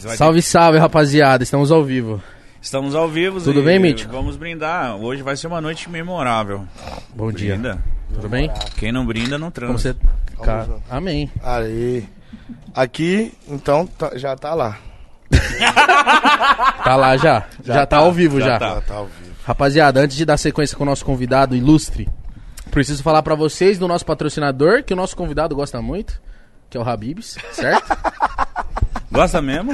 mas 0.00 0.04
vai 0.04 0.16
Salve, 0.16 0.42
salve, 0.42 0.78
rapaziada. 0.78 1.42
Estamos 1.42 1.70
ao 1.70 1.84
vivo. 1.84 2.18
ter- 2.18 2.40
Estamos 2.62 2.94
ao 2.94 3.08
vivo. 3.08 3.40
Tudo 3.40 3.60
e 3.60 3.64
bem, 3.64 3.78
Mítico? 3.78 4.12
Vamos 4.12 4.36
brindar. 4.36 4.96
Hoje 4.96 5.22
vai 5.22 5.36
ser 5.36 5.46
uma 5.46 5.60
noite 5.60 5.88
memorável. 5.88 6.66
Bom 7.14 7.32
dia. 7.32 7.54
Brinda. 7.54 7.78
Tudo 8.12 8.28
bem? 8.28 8.50
Quem 8.76 8.92
não 8.92 9.06
brinda, 9.06 9.38
não 9.38 9.50
transa. 9.50 9.72
Como 9.72 9.78
você. 9.78 9.96
Ca- 10.44 10.66
Amém. 10.90 11.30
Aí. 11.42 12.06
Aqui, 12.74 13.32
então, 13.48 13.86
tá- 13.86 14.12
já 14.16 14.36
tá 14.36 14.52
lá. 14.54 14.76
Tá 16.84 16.96
lá 16.96 17.16
já. 17.16 17.46
Já, 17.64 17.86
tá, 17.86 17.98
ao 17.98 18.12
vivo 18.12 18.40
já. 18.40 18.46
já 18.46 18.58
tá. 18.58 18.74
Já 18.74 18.80
tá 18.80 18.94
ao 18.94 19.06
vivo. 19.06 19.30
Rapaziada, 19.44 20.00
antes 20.00 20.16
de 20.16 20.24
dar 20.24 20.36
sequência 20.36 20.76
com 20.76 20.82
o 20.82 20.86
nosso 20.86 21.04
convidado 21.04 21.54
ilustre, 21.56 22.08
preciso 22.70 23.02
falar 23.02 23.22
pra 23.22 23.34
vocês 23.34 23.78
do 23.78 23.86
nosso 23.88 24.04
patrocinador, 24.04 24.82
que 24.84 24.92
o 24.92 24.96
nosso 24.96 25.16
convidado 25.16 25.54
gosta 25.54 25.80
muito, 25.80 26.20
que 26.68 26.76
é 26.76 26.80
o 26.80 26.88
Habibs, 26.88 27.36
certo? 27.52 27.84
Gosta 29.12 29.42
mesmo? 29.42 29.72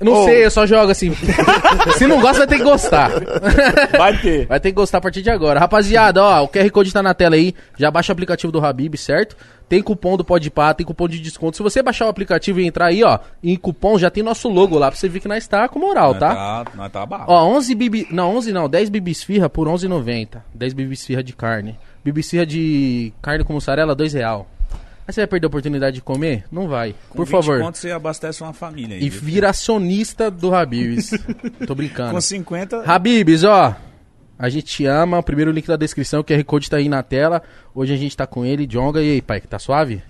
Eu 0.00 0.06
não 0.06 0.12
Oh. 0.14 0.24
sei, 0.24 0.44
eu 0.46 0.50
só 0.50 0.64
jogo 0.66 0.90
assim. 0.90 1.12
Se 1.98 2.06
não 2.06 2.20
gosta, 2.20 2.38
vai 2.38 2.46
ter 2.46 2.56
que 2.58 2.64
gostar. 2.64 3.10
Vai 3.98 4.16
ter. 4.18 4.46
Vai 4.46 4.58
ter 4.60 4.70
que 4.70 4.74
gostar 4.76 4.98
a 4.98 5.00
partir 5.00 5.20
de 5.22 5.30
agora. 5.30 5.60
Rapaziada, 5.60 6.22
ó, 6.22 6.44
o 6.44 6.48
QR 6.48 6.70
Code 6.70 6.92
tá 6.92 7.02
na 7.02 7.12
tela 7.12 7.34
aí. 7.34 7.54
Já 7.76 7.90
baixa 7.90 8.10
o 8.10 8.14
aplicativo 8.14 8.50
do 8.52 8.64
Habib, 8.64 8.94
certo? 8.96 9.36
Tem 9.68 9.82
cupom 9.82 10.16
do 10.16 10.24
Podpah, 10.24 10.72
tem 10.72 10.86
cupom 10.86 11.06
de 11.06 11.20
desconto. 11.20 11.56
Se 11.56 11.62
você 11.62 11.82
baixar 11.82 12.06
o 12.06 12.08
aplicativo 12.08 12.60
e 12.60 12.66
entrar 12.66 12.86
aí, 12.86 13.04
ó, 13.04 13.18
em 13.44 13.56
cupom, 13.56 13.98
já 13.98 14.08
tem 14.08 14.22
nosso 14.22 14.48
logo 14.48 14.78
lá 14.78 14.90
pra 14.90 14.98
você 14.98 15.08
ver 15.08 15.20
que 15.20 15.28
nós 15.28 15.46
tá 15.46 15.68
com 15.68 15.78
moral, 15.78 16.14
tá? 16.14 16.34
Tá, 16.34 16.64
nós 16.74 16.90
tá 16.90 17.04
bala. 17.04 17.24
Ó, 17.28 17.44
11 17.56 17.74
bibi... 17.74 18.06
Não, 18.10 18.34
11 18.36 18.52
não, 18.52 18.68
10 18.70 18.88
bibisfirra 18.88 19.50
por 19.50 19.68
11,90. 19.68 20.38
10 20.54 20.72
bibisfirra 20.72 21.22
de 21.22 21.34
carne. 21.34 21.78
Bibisfirra 22.02 22.46
de 22.46 23.12
carne 23.20 23.44
com 23.44 23.52
mussarela, 23.52 23.94
2 23.94 24.14
real. 24.14 24.48
Aí 25.08 25.14
você 25.14 25.22
vai 25.22 25.26
perder 25.26 25.46
a 25.46 25.48
oportunidade 25.48 25.94
de 25.94 26.02
comer? 26.02 26.44
Não 26.52 26.68
vai. 26.68 26.94
Com 27.08 27.16
Por 27.16 27.24
20 27.24 27.32
favor. 27.32 27.60
conto 27.62 27.78
você 27.78 27.90
abastece 27.90 28.42
uma 28.42 28.52
família 28.52 28.94
aí. 28.94 29.02
E 29.02 29.08
viu? 29.08 29.22
vira 29.22 29.48
acionista 29.48 30.30
do 30.30 30.54
Habibs. 30.54 31.12
Tô 31.66 31.74
brincando. 31.74 32.12
Com 32.12 32.20
50... 32.20 32.82
Habibs, 32.82 33.42
ó. 33.42 33.74
A 34.38 34.50
gente 34.50 34.66
te 34.66 34.84
ama. 34.84 35.18
O 35.18 35.22
primeiro 35.22 35.50
link 35.50 35.66
da 35.66 35.76
descrição, 35.76 36.20
o 36.20 36.24
QR 36.24 36.44
Code 36.44 36.68
tá 36.68 36.76
aí 36.76 36.90
na 36.90 37.02
tela. 37.02 37.42
Hoje 37.74 37.94
a 37.94 37.96
gente 37.96 38.14
tá 38.14 38.26
com 38.26 38.44
ele, 38.44 38.66
Jonga. 38.66 39.02
E 39.02 39.12
aí, 39.12 39.22
pai, 39.22 39.40
tá 39.40 39.58
suave? 39.58 40.02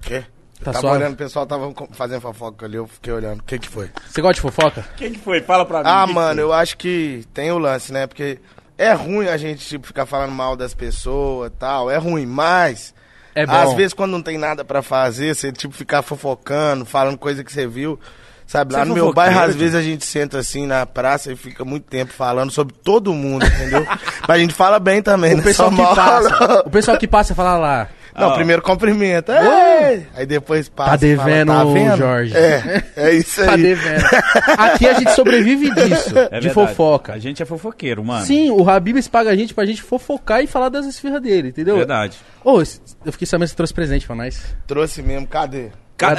Quê? 0.00 0.20
Tá 0.60 0.66
tava 0.66 0.78
suave? 0.78 0.96
olhando, 0.98 1.14
o 1.14 1.16
pessoal 1.16 1.44
tava 1.44 1.74
fazendo 1.90 2.20
fofoca 2.20 2.66
ali, 2.66 2.76
eu 2.76 2.86
fiquei 2.86 3.12
olhando. 3.12 3.40
O 3.40 3.42
que 3.42 3.58
que 3.58 3.68
foi? 3.68 3.90
Você 4.08 4.22
gosta 4.22 4.34
de 4.34 4.40
fofoca? 4.42 4.86
Quem 4.96 5.10
que 5.10 5.18
foi? 5.18 5.40
Fala 5.40 5.66
pra 5.66 5.78
mim. 5.80 5.88
Ah, 5.88 6.04
que 6.06 6.14
mano, 6.14 6.34
foi? 6.34 6.42
eu 6.44 6.52
acho 6.52 6.78
que 6.78 7.24
tem 7.34 7.50
o 7.50 7.58
lance, 7.58 7.92
né? 7.92 8.06
Porque 8.06 8.38
é 8.78 8.92
ruim 8.92 9.26
a 9.26 9.36
gente, 9.36 9.66
tipo, 9.66 9.88
ficar 9.88 10.06
falando 10.06 10.30
mal 10.30 10.54
das 10.54 10.72
pessoas 10.72 11.50
e 11.50 11.56
tal. 11.56 11.90
É 11.90 11.96
ruim, 11.96 12.26
mas... 12.26 12.94
É 13.36 13.44
bom. 13.44 13.52
Às 13.52 13.74
vezes, 13.74 13.92
quando 13.92 14.12
não 14.12 14.22
tem 14.22 14.38
nada 14.38 14.64
pra 14.64 14.80
fazer, 14.80 15.34
você, 15.34 15.52
tipo, 15.52 15.74
ficar 15.74 16.00
fofocando, 16.00 16.86
falando 16.86 17.18
coisa 17.18 17.44
que 17.44 17.52
você 17.52 17.66
viu. 17.66 18.00
Sabe, 18.46 18.72
lá 18.72 18.80
Você 18.84 18.88
no 18.88 18.94
meu 18.94 19.12
bairro, 19.12 19.40
às 19.40 19.56
vezes 19.56 19.74
a 19.74 19.82
gente 19.82 20.06
senta 20.06 20.38
assim 20.38 20.66
na 20.66 20.86
praça 20.86 21.32
e 21.32 21.36
fica 21.36 21.64
muito 21.64 21.84
tempo 21.84 22.12
falando 22.12 22.52
sobre 22.52 22.74
todo 22.82 23.12
mundo, 23.12 23.44
entendeu? 23.44 23.84
Mas 24.26 24.36
a 24.36 24.38
gente 24.38 24.54
fala 24.54 24.78
bem 24.78 25.02
também, 25.02 25.34
O 25.34 25.38
né? 25.38 25.42
pessoal 25.42 25.68
Só 25.68 25.76
que 25.76 25.82
mal, 25.82 25.94
passa. 25.96 26.62
O 26.64 26.70
pessoal 26.70 26.96
que 26.96 27.08
passa 27.08 27.34
fala 27.34 27.58
lá. 27.58 27.88
Não, 28.18 28.34
primeiro 28.34 28.62
cumprimenta. 28.62 29.34
Ei! 29.40 30.06
Aí 30.14 30.26
depois 30.26 30.68
passa. 30.68 30.98
Tá 30.98 31.06
e 31.06 31.16
fala, 31.16 31.28
devendo, 31.28 31.52
tá 31.52 31.64
vendo? 31.64 31.96
Jorge. 31.96 32.36
É, 32.36 32.82
é 32.96 33.14
isso 33.14 33.40
aí. 33.40 33.46
Tá 33.46 33.56
devendo. 33.56 34.04
Aqui 34.58 34.86
a 34.88 34.94
gente 34.94 35.10
sobrevive 35.12 35.70
disso. 35.74 36.18
É 36.18 36.40
de 36.40 36.48
verdade. 36.48 36.50
fofoca. 36.50 37.12
A 37.12 37.18
gente 37.18 37.42
é 37.42 37.46
fofoqueiro, 37.46 38.04
mano. 38.04 38.24
Sim, 38.24 38.50
o 38.50 38.68
Habibs 38.68 39.08
paga 39.08 39.30
a 39.30 39.36
gente 39.36 39.52
pra 39.54 39.64
gente 39.64 39.82
fofocar 39.82 40.42
e 40.42 40.46
falar 40.46 40.68
das 40.68 40.86
esfirras 40.86 41.20
dele, 41.20 41.48
entendeu? 41.48 41.76
Verdade. 41.76 42.16
Ô, 42.44 42.60
esse- 42.62 42.80
eu 43.04 43.12
fiquei 43.12 43.26
sabendo 43.26 43.46
que 43.46 43.50
você 43.50 43.56
trouxe 43.56 43.74
presente 43.74 44.06
pra 44.06 44.16
nós. 44.16 44.42
Trouxe 44.66 45.02
mesmo, 45.02 45.26
cadê? 45.26 45.68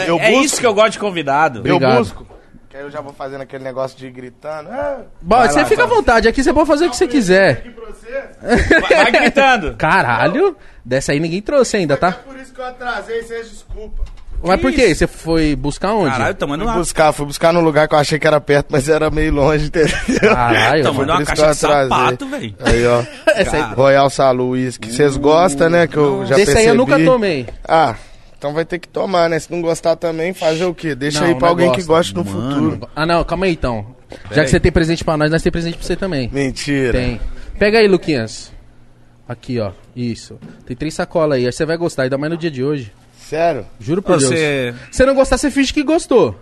Eu 0.08 0.18
é 0.20 0.32
busco. 0.32 0.46
isso 0.46 0.60
que 0.60 0.66
eu 0.66 0.74
gosto 0.74 0.94
de 0.94 1.00
convidado. 1.00 1.60
Obrigado. 1.60 1.92
Eu 1.94 2.00
busco. 2.00 2.28
Que 2.78 2.82
aí 2.82 2.86
eu 2.86 2.92
já 2.92 3.02
vou 3.02 3.12
fazendo 3.12 3.42
aquele 3.42 3.64
negócio 3.64 3.98
de 3.98 4.06
ir 4.06 4.12
gritando. 4.12 4.70
Ah, 4.70 5.00
Bom, 5.20 5.42
você 5.48 5.60
lá, 5.62 5.66
fica 5.66 5.84
à 5.84 5.88
vai. 5.88 5.96
vontade, 5.98 6.28
aqui 6.28 6.44
você 6.44 6.54
pode 6.54 6.68
fazer 6.68 6.86
o 6.86 6.90
que 6.92 6.96
você 6.96 7.08
quiser. 7.08 7.50
Aqui 7.54 7.70
pra 7.72 7.86
você. 7.88 8.24
Vai, 8.82 9.04
vai 9.04 9.12
gritando. 9.12 9.74
Caralho, 9.76 10.56
dessa 10.86 11.12
aí 11.12 11.20
ninguém 11.20 11.42
trouxe 11.42 11.78
ainda, 11.78 11.96
É 11.96 11.98
tá? 11.98 12.12
por 12.12 12.38
isso 12.38 12.54
que 12.54 12.62
eu 12.62 12.66
atrasei, 12.66 13.24
vocês 13.24 13.50
desculpa. 13.50 14.04
Mas 14.44 14.62
por 14.62 14.72
quê? 14.72 14.94
Você 14.94 15.08
foi 15.08 15.56
buscar 15.56 15.94
onde? 15.96 16.12
Caralho, 16.12 16.36
tomando 16.36 16.60
Fui 16.66 16.70
uma... 16.72 16.78
buscar, 16.78 17.12
fui 17.12 17.26
buscar 17.26 17.52
num 17.52 17.62
lugar 17.62 17.88
que 17.88 17.96
eu 17.96 18.00
achei 18.00 18.20
que 18.20 18.28
era 18.28 18.40
perto, 18.40 18.68
mas 18.70 18.88
era 18.88 19.10
meio 19.10 19.34
longe, 19.34 19.66
entendeu? 19.74 19.96
Caralho, 20.20 20.84
Tomando 20.84 21.08
por 21.08 21.12
uma 21.16 21.24
isso 21.24 21.32
que 21.34 21.42
caixa 21.42 21.66
eu 21.66 21.70
de 21.70 21.84
atrasei. 21.86 21.90
sapato, 21.90 22.28
velho. 22.30 22.56
Aí, 22.64 22.86
ó. 22.86 23.04
Essa 23.34 23.56
aí- 23.58 23.74
Royal 23.74 24.10
Salu 24.12 24.50
Whisky. 24.52 24.92
Vocês 24.94 25.18
gostam, 25.18 25.68
né? 25.72 25.88
Que 25.88 25.98
eu 25.98 26.24
já 26.28 26.36
Desse 26.36 26.46
percebi. 26.52 26.60
aí 26.60 26.68
eu 26.68 26.76
nunca 26.76 27.04
tomei. 27.04 27.48
Ah, 27.68 27.96
então 28.38 28.54
vai 28.54 28.64
ter 28.66 28.80
que 28.80 28.88
tomar, 28.88 29.30
né? 29.30 29.40
Se 29.40 29.52
não 29.52 29.62
gostar 29.62 29.96
também, 29.96 30.34
fazer 30.34 30.66
o 30.66 30.74
quê? 30.74 30.94
Deixa 30.96 31.20
Não, 31.22 31.28
aí 31.28 31.34
pra 31.36 31.42
não 31.44 31.50
alguém 31.50 31.72
que 31.72 31.78
gosto. 31.84 32.14
goste 32.14 32.16
no 32.16 32.24
Mano. 32.26 32.56
futuro. 32.72 32.90
Ah, 32.96 33.06
não, 33.06 33.24
calma 33.24 33.46
aí 33.46 33.52
então. 33.54 33.96
Já 34.32 34.42
aí. 34.42 34.46
que 34.46 34.52
você 34.52 34.60
tem 34.60 34.72
presente 34.72 35.04
pra 35.04 35.18
nós, 35.18 35.30
nós 35.32 35.42
temos 35.42 35.54
presente 35.54 35.78
pra 35.78 35.86
você 35.86 35.96
também. 35.96 36.30
Mentira. 36.32 36.94
Tem. 37.00 37.20
Pega 37.58 37.80
aí, 37.80 37.88
Luquinhas. 37.88 38.52
Aqui, 39.28 39.60
ó. 39.60 39.72
Isso. 39.96 40.40
Tem 40.66 40.76
três 40.78 40.94
sacolas 40.94 41.38
aí. 41.38 41.46
Aí 41.46 41.52
você 41.52 41.66
vai 41.66 41.76
gostar, 41.78 42.04
ainda 42.04 42.18
mais 42.18 42.32
no 42.32 42.38
dia 42.38 42.52
de 42.52 42.64
hoje. 42.64 42.94
Sério? 43.20 43.66
Juro 43.80 44.02
por 44.02 44.18
Deus. 44.18 44.30
Você... 44.32 44.74
Se 44.92 45.06
não 45.06 45.14
gostar, 45.16 45.38
você 45.38 45.52
finge 45.52 45.74
que 45.74 45.84
gostou. 45.84 46.34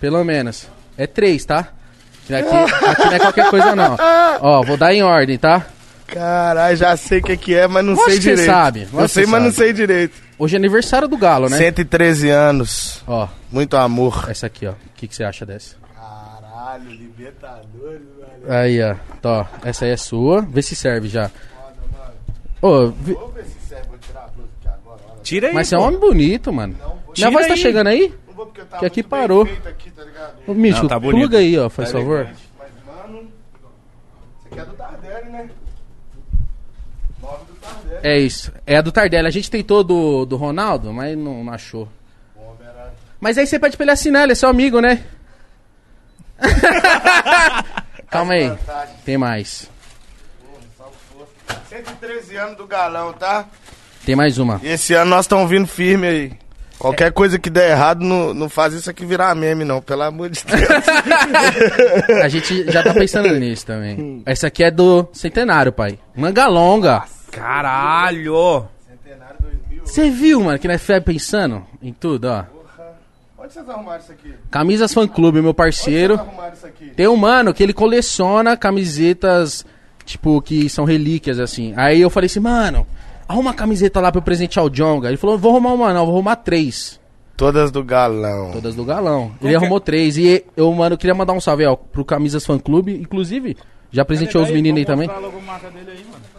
Pelo 0.00 0.22
menos. 0.24 0.66
É 0.96 1.06
três, 1.06 1.44
tá? 1.44 1.68
Aqui, 2.24 2.34
aqui 2.86 3.04
não 3.06 3.12
é 3.12 3.18
qualquer 3.18 3.50
coisa, 3.50 3.74
não. 3.74 3.96
Ó, 4.40 4.62
vou 4.62 4.76
dar 4.76 4.94
em 4.94 5.02
ordem, 5.02 5.36
tá? 5.38 5.66
Caralho, 6.06 6.76
já 6.76 6.96
sei 6.96 7.18
o 7.18 7.22
que, 7.22 7.36
que 7.36 7.54
é, 7.54 7.66
mas 7.66 7.84
não 7.84 7.92
Lógico 7.92 8.10
sei 8.10 8.16
que 8.18 8.22
você 8.24 8.30
direito. 8.30 8.46
sabe, 8.50 8.78
lógico 8.80 8.96
Eu 9.00 9.02
que 9.02 9.08
sei, 9.12 9.24
você 9.24 9.30
mas 9.30 9.42
não 9.42 9.50
sabe. 9.50 9.56
sei 9.64 9.72
direito. 9.74 10.27
Hoje 10.38 10.54
é 10.54 10.58
aniversário 10.58 11.08
do 11.08 11.16
Galo, 11.16 11.48
né? 11.48 11.56
113 11.58 12.28
anos. 12.30 13.02
Ó, 13.06 13.28
Muito 13.50 13.76
amor. 13.76 14.26
essa 14.30 14.46
aqui, 14.46 14.66
ó. 14.66 14.72
O 14.72 14.76
que, 14.94 15.08
que 15.08 15.14
você 15.14 15.24
acha 15.24 15.44
dessa? 15.44 15.76
Caralho, 15.96 16.90
Libertadores, 16.90 18.02
velho. 18.16 18.52
Aí, 18.52 18.80
ó. 18.82 18.94
Tó, 19.20 19.46
essa 19.64 19.84
aí 19.84 19.90
é 19.90 19.96
sua. 19.96 20.42
Vê 20.42 20.62
se 20.62 20.76
serve 20.76 21.08
já. 21.08 21.30
Ô, 22.62 22.86
vi- 22.88 23.14
Vou 23.14 23.28
ver 23.32 23.44
se 23.46 23.58
serve, 23.68 23.88
vou 23.88 23.98
tirar 23.98 24.24
a 24.24 24.28
blusa 24.28 24.48
aqui 24.60 24.68
agora. 24.68 25.00
olha. 25.04 25.12
mas 25.16 25.22
Tira 25.28 25.48
aí, 25.48 25.54
você 25.54 25.74
é 25.74 25.78
um 25.78 25.80
pô. 25.82 25.86
homem 25.88 26.00
bonito, 26.00 26.52
mano. 26.52 26.74
Minha 26.74 26.94
Tira 27.14 27.30
voz 27.30 27.46
tá 27.48 27.54
aí. 27.54 27.58
chegando 27.60 27.86
aí? 27.88 28.14
Não 28.28 28.34
vou 28.34 28.46
porque 28.46 28.62
tá 28.62 28.78
Que 28.78 28.86
aqui 28.86 29.00
muito 29.02 29.10
bem 29.10 29.20
parou. 29.20 29.46
feito 29.46 29.68
aqui, 29.68 29.90
tá 29.90 30.04
ligado? 30.04 30.34
Ô, 30.46 30.54
Mítico, 30.54 30.82
Não, 30.82 30.88
tá 30.88 30.98
bonito. 31.00 31.18
pluga 31.20 31.38
aí, 31.38 31.58
ó, 31.58 31.68
faz 31.68 31.90
Tá 31.90 31.98
favor. 31.98 32.16
elegante. 32.20 32.48
Mas, 32.58 32.68
mano, 32.86 33.18
isso 34.38 34.46
aqui 34.50 34.60
é 34.60 34.64
do 34.64 34.72
Tardelli, 34.74 35.30
né? 35.30 35.50
Nove 37.22 37.44
do 37.46 37.54
Tardelli. 37.60 37.87
É 38.02 38.18
isso. 38.18 38.52
É 38.66 38.76
a 38.76 38.82
do 38.82 38.92
Tardelli. 38.92 39.26
A 39.26 39.30
gente 39.30 39.50
tentou 39.50 39.82
do, 39.82 40.24
do 40.24 40.36
Ronaldo, 40.36 40.92
mas 40.92 41.16
não, 41.16 41.44
não 41.44 41.52
achou. 41.52 41.88
Mas 43.20 43.36
aí 43.36 43.46
você 43.46 43.58
pede 43.58 43.76
pra 43.76 43.84
ele 43.84 43.90
assinar, 43.90 44.22
ele 44.22 44.32
é 44.32 44.34
seu 44.34 44.48
amigo, 44.48 44.80
né? 44.80 45.02
Calma 48.08 48.34
aí. 48.34 48.52
Tem 49.04 49.18
mais. 49.18 49.68
113 51.68 52.36
anos 52.36 52.56
do 52.56 52.66
galão, 52.66 53.12
tá? 53.12 53.46
Tem 54.04 54.14
mais 54.14 54.38
uma. 54.38 54.60
E 54.62 54.68
esse 54.68 54.94
ano 54.94 55.10
nós 55.10 55.24
estamos 55.24 55.50
vindo 55.50 55.66
firme 55.66 56.06
aí. 56.06 56.32
Qualquer 56.78 57.10
coisa 57.10 57.40
que 57.40 57.50
der 57.50 57.72
errado, 57.72 58.04
não, 58.04 58.32
não 58.32 58.48
faz 58.48 58.72
isso 58.72 58.88
aqui 58.88 59.04
virar 59.04 59.34
meme, 59.34 59.64
não, 59.64 59.82
pelo 59.82 60.02
amor 60.02 60.30
de 60.30 60.44
Deus. 60.44 60.62
A 62.22 62.28
gente 62.28 62.70
já 62.70 62.84
tá 62.84 62.94
pensando 62.94 63.28
nisso 63.34 63.66
também. 63.66 64.22
Essa 64.24 64.46
aqui 64.46 64.62
é 64.62 64.70
do 64.70 65.08
Centenário, 65.12 65.72
pai. 65.72 65.98
Manga 66.14 66.46
longa. 66.46 67.02
Caralho! 67.38 68.66
Centenário 68.88 69.36
2000. 69.40 69.86
Você 69.86 70.10
viu, 70.10 70.40
mano, 70.42 70.58
que 70.58 70.68
nós 70.68 70.82
foi 70.82 71.00
pensando 71.00 71.64
em 71.82 71.92
tudo, 71.92 72.26
ó. 72.26 72.44
Onde 73.38 73.52
vocês 73.52 73.68
arrumaram 73.68 74.00
isso 74.00 74.12
aqui? 74.12 74.34
Camisas 74.50 74.92
Fã 74.92 75.06
Clube, 75.08 75.40
meu 75.40 75.50
Onde 75.50 75.56
parceiro. 75.56 76.16
vocês 76.16 76.28
arrumaram 76.28 76.52
isso 76.54 76.66
aqui? 76.66 76.90
Tem 76.90 77.08
um 77.08 77.16
mano 77.16 77.54
que 77.54 77.62
ele 77.62 77.72
coleciona 77.72 78.56
camisetas, 78.56 79.64
tipo, 80.04 80.42
que 80.42 80.68
são 80.68 80.84
relíquias, 80.84 81.38
assim. 81.38 81.72
Aí 81.76 82.00
eu 82.00 82.10
falei 82.10 82.26
assim, 82.26 82.40
mano, 82.40 82.86
arruma 83.26 83.50
uma 83.50 83.54
camiseta 83.54 84.00
lá 84.00 84.10
pra 84.12 84.18
eu 84.18 84.24
presentear 84.24 84.66
o 84.66 84.70
Jonga. 84.70 85.08
Ele 85.08 85.16
falou, 85.16 85.38
vou 85.38 85.52
arrumar 85.52 85.72
uma 85.72 85.94
não, 85.94 86.04
vou 86.04 86.16
arrumar 86.16 86.36
três. 86.36 87.00
Todas 87.38 87.70
do 87.70 87.84
galão. 87.84 88.50
Todas 88.50 88.74
do 88.74 88.84
galão. 88.84 89.32
ele 89.40 89.54
é? 89.54 89.56
arrumou 89.56 89.78
três. 89.78 90.18
E 90.18 90.44
eu, 90.56 90.72
mano, 90.74 90.98
queria 90.98 91.14
mandar 91.14 91.32
um 91.32 91.40
salve, 91.40 91.64
ó, 91.64 91.76
pro 91.76 92.04
Camisas 92.04 92.44
Fã 92.44 92.58
Clube. 92.58 92.92
Inclusive, 93.00 93.56
já 93.90 94.04
presenteou 94.04 94.44
os 94.44 94.50
meninos 94.50 94.78
aí 94.78 94.84
também. 94.84 95.10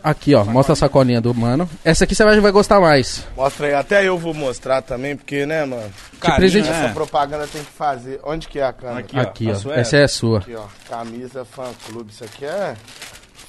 Aqui, 0.04 0.36
ó, 0.36 0.46
mostra 0.46 0.74
a 0.74 0.76
sacolinha 0.76 1.20
do 1.20 1.34
mano. 1.34 1.70
Essa 1.84 2.04
aqui 2.04 2.16
você 2.16 2.24
vai, 2.24 2.40
vai 2.40 2.52
gostar 2.52 2.80
mais. 2.80 3.26
Mostra 3.36 3.68
aí, 3.68 3.74
até 3.74 4.08
eu 4.08 4.18
vou 4.18 4.34
mostrar 4.34 4.82
também, 4.82 5.16
porque, 5.16 5.46
né, 5.46 5.66
mano? 5.66 5.90
Carinho, 6.20 6.38
presente- 6.38 6.70
Essa 6.70 6.88
né? 6.88 6.94
propaganda 6.94 7.48
tem 7.48 7.64
que 7.64 7.72
fazer. 7.72 8.20
Onde 8.24 8.48
que 8.48 8.60
é 8.60 8.64
a 8.64 8.74
câmera? 8.74 9.00
Aqui, 9.00 9.18
ó. 9.18 9.22
aqui, 9.22 9.50
a 9.50 9.52
ó. 9.52 9.56
sua 9.56 9.76
é 9.76 9.80
Essa 9.80 9.98
é 9.98 10.04
a 10.04 10.08
sua. 10.08 10.40
Aqui, 10.40 10.56
ó. 10.56 10.66
Camisa 10.88 11.44
fã 11.44 11.66
clube. 11.88 12.12
Isso 12.12 12.24
aqui 12.24 12.46
é 12.46 12.76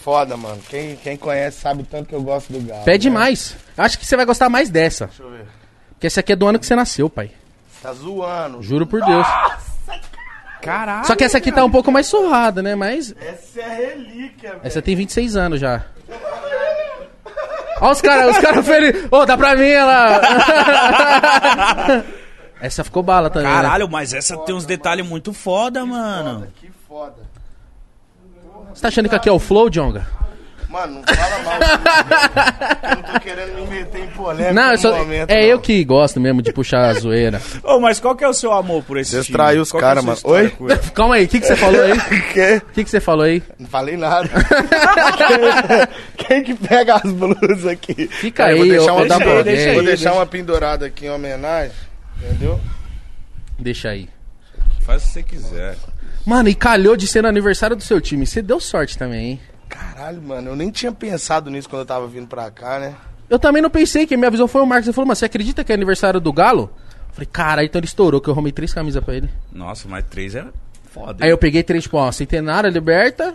foda, 0.03 0.37
mano. 0.37 0.61
Quem, 0.69 0.97
quem 0.97 1.17
conhece 1.17 1.61
sabe 1.61 1.83
o 1.83 1.87
tanto 1.87 2.09
que 2.09 2.15
eu 2.15 2.23
gosto 2.23 2.53
do 2.53 2.61
galo. 2.61 2.85
Pede 2.85 3.09
né? 3.11 3.15
mais. 3.15 3.55
Acho 3.77 3.99
que 3.99 4.07
você 4.07 4.17
vai 4.17 4.25
gostar 4.25 4.49
mais 4.49 4.71
dessa. 4.71 5.07
Deixa 5.07 5.23
eu 5.23 5.31
ver. 5.31 5.47
Porque 5.93 6.07
essa 6.07 6.21
aqui 6.21 6.33
é 6.33 6.37
do 6.37 6.47
ano 6.47 6.59
que 6.59 6.65
você 6.67 6.75
nasceu, 6.75 7.11
pai. 7.11 7.31
Tá 7.83 7.93
zoando. 7.93 8.63
Juro 8.63 8.87
por 8.87 9.03
Deus. 9.03 9.27
Caralho! 10.61 11.07
Só 11.07 11.15
que 11.17 11.25
essa 11.25 11.39
aqui 11.39 11.51
tá 11.53 11.65
um 11.65 11.71
pouco 11.71 11.91
mais 11.93 12.07
surrada, 12.07 12.63
né? 12.63 12.75
Mas 12.75 13.15
Essa 13.21 13.61
é 13.61 13.75
relíquia, 13.95 14.51
velho. 14.51 14.61
essa 14.63 14.81
tem 14.83 14.95
26 14.97 15.37
anos 15.37 15.61
já. 15.61 15.85
Ó 17.81 17.91
os 17.91 18.01
caras, 18.03 18.37
os 18.37 18.43
caras 18.43 18.67
felizes. 18.67 19.09
Ô, 19.11 19.25
dá 19.25 19.37
pra 19.39 19.57
mim 19.57 19.69
ela. 19.69 20.21
Essa 22.61 22.85
ficou 22.85 23.03
bala 23.03 23.31
também. 23.31 23.49
né? 23.49 23.55
Caralho, 23.55 23.89
mas 23.89 24.13
essa 24.13 24.37
tem 24.37 24.55
uns 24.55 24.67
detalhes 24.67 25.07
muito 25.09 25.33
foda, 25.33 25.87
mano. 25.87 26.47
Que 26.57 26.71
foda. 26.87 27.17
Você 28.75 28.83
tá 28.83 28.89
achando 28.89 29.09
que 29.09 29.15
aqui 29.15 29.31
é 29.31 29.33
o 29.33 29.39
Flow, 29.39 29.71
Jonga? 29.71 30.07
Mano, 30.71 31.03
não 31.07 31.15
fala 31.17 31.39
mal. 31.43 31.59
eu 32.91 32.97
não 32.97 33.03
tô 33.03 33.21
querendo 33.21 33.55
me 33.57 33.67
meter 33.67 34.05
em 34.05 34.07
polêmica 34.11 34.53
Não, 34.53 34.63
eu 34.67 34.71
no 34.73 34.79
só- 34.79 34.97
momento. 34.99 35.29
é 35.31 35.41
não. 35.43 35.49
eu 35.49 35.59
que 35.61 35.85
gosto 35.85 36.21
mesmo 36.21 36.41
de 36.41 36.53
puxar 36.53 36.89
a 36.91 36.95
zoeira. 36.95 37.43
Ô, 37.65 37.81
mas 37.81 37.99
qual 37.99 38.15
que 38.15 38.23
é 38.23 38.29
o 38.29 38.33
seu 38.33 38.53
amor 38.53 38.85
por 38.85 38.97
esse 38.97 39.21
time? 39.23 39.37
traiu 39.37 39.63
os 39.63 39.73
que 39.73 39.79
é 39.79 39.95
mano. 40.01 40.17
Oi? 40.23 40.53
Calma 40.95 41.17
aí, 41.17 41.25
o 41.25 41.29
que, 41.29 41.41
que 41.41 41.47
você 41.49 41.57
falou 41.57 41.83
aí? 41.83 41.91
O 42.31 42.33
Quê? 42.33 42.63
que, 42.73 42.85
que 42.85 42.91
você 42.91 43.01
falou 43.01 43.25
aí? 43.25 43.43
Não 43.59 43.67
falei 43.67 43.97
nada. 43.97 44.29
Quem 46.17 46.43
que 46.45 46.55
pega 46.55 46.95
as 46.97 47.11
blusas 47.13 47.67
aqui? 47.67 48.07
Fica 48.09 48.45
Peraí, 48.45 48.55
aí, 48.55 48.59
vou 48.61 48.69
deixar 48.69 48.91
eu- 48.93 48.95
uma, 48.95 49.03
Deixa 49.05 49.25
aí, 49.33 49.43
deixa. 49.45 49.71
Vou 49.73 49.81
aí. 49.81 49.87
deixar 49.87 50.13
uma 50.13 50.27
pendurada 50.27 50.87
aqui 50.87 51.07
em 51.07 51.11
homenagem. 51.11 51.73
Entendeu? 52.23 52.61
Deixa 53.59 53.89
aí. 53.91 54.09
Faz 54.81 55.03
o 55.03 55.07
que 55.07 55.13
você 55.13 55.23
quiser. 55.23 55.77
Mano, 56.25 56.49
e 56.49 56.55
calhou 56.55 56.97
de 56.97 57.07
ser 57.07 57.23
no 57.23 57.29
aniversário 57.29 57.75
do 57.75 57.83
seu 57.83 58.01
time. 58.01 58.27
Você 58.27 58.41
deu 58.43 58.61
sorte 58.61 58.97
também, 58.97 59.31
hein? 59.33 59.41
Caralho, 59.95 60.21
mano, 60.23 60.51
eu 60.51 60.57
nem 60.57 60.71
tinha 60.71 60.93
pensado 60.93 61.51
nisso 61.51 61.69
quando 61.69 61.81
eu 61.81 61.87
tava 61.87 62.07
vindo 62.07 62.27
pra 62.27 62.51
cá, 62.51 62.79
né? 62.79 62.95
Eu 63.29 63.39
também 63.39 63.63
não 63.63 63.71
pensei, 63.71 64.07
quem 64.07 64.17
me 64.19 64.27
avisou 64.27 64.49
foi 64.49 64.61
o 64.61 64.67
Marcos. 64.67 64.89
Ele 64.89 64.95
falou, 64.95 65.07
mas 65.09 65.19
você 65.19 65.25
acredita 65.27 65.63
que 65.65 65.73
é 65.73 65.75
aniversário 65.75 66.21
do 66.21 66.33
Galo? 66.33 66.71
Eu 67.09 67.15
falei, 67.15 67.29
cara, 67.33 67.65
então 67.65 67.79
ele 67.79 67.87
estourou, 67.87 68.21
que 68.21 68.29
eu 68.29 68.33
arrumei 68.35 68.53
três 68.53 68.75
camisas 68.75 69.03
pra 69.03 69.15
ele. 69.15 69.31
Nossa, 69.53 69.89
mas 69.89 70.05
três 70.05 70.35
é 70.35 70.45
foda. 70.91 71.25
Aí 71.25 71.31
eu 71.31 71.39
peguei 71.39 71.63
três, 71.63 71.85
tipo, 71.85 71.97
ó, 71.97 72.11
Centenária, 72.13 72.69
Liberta. 72.69 73.35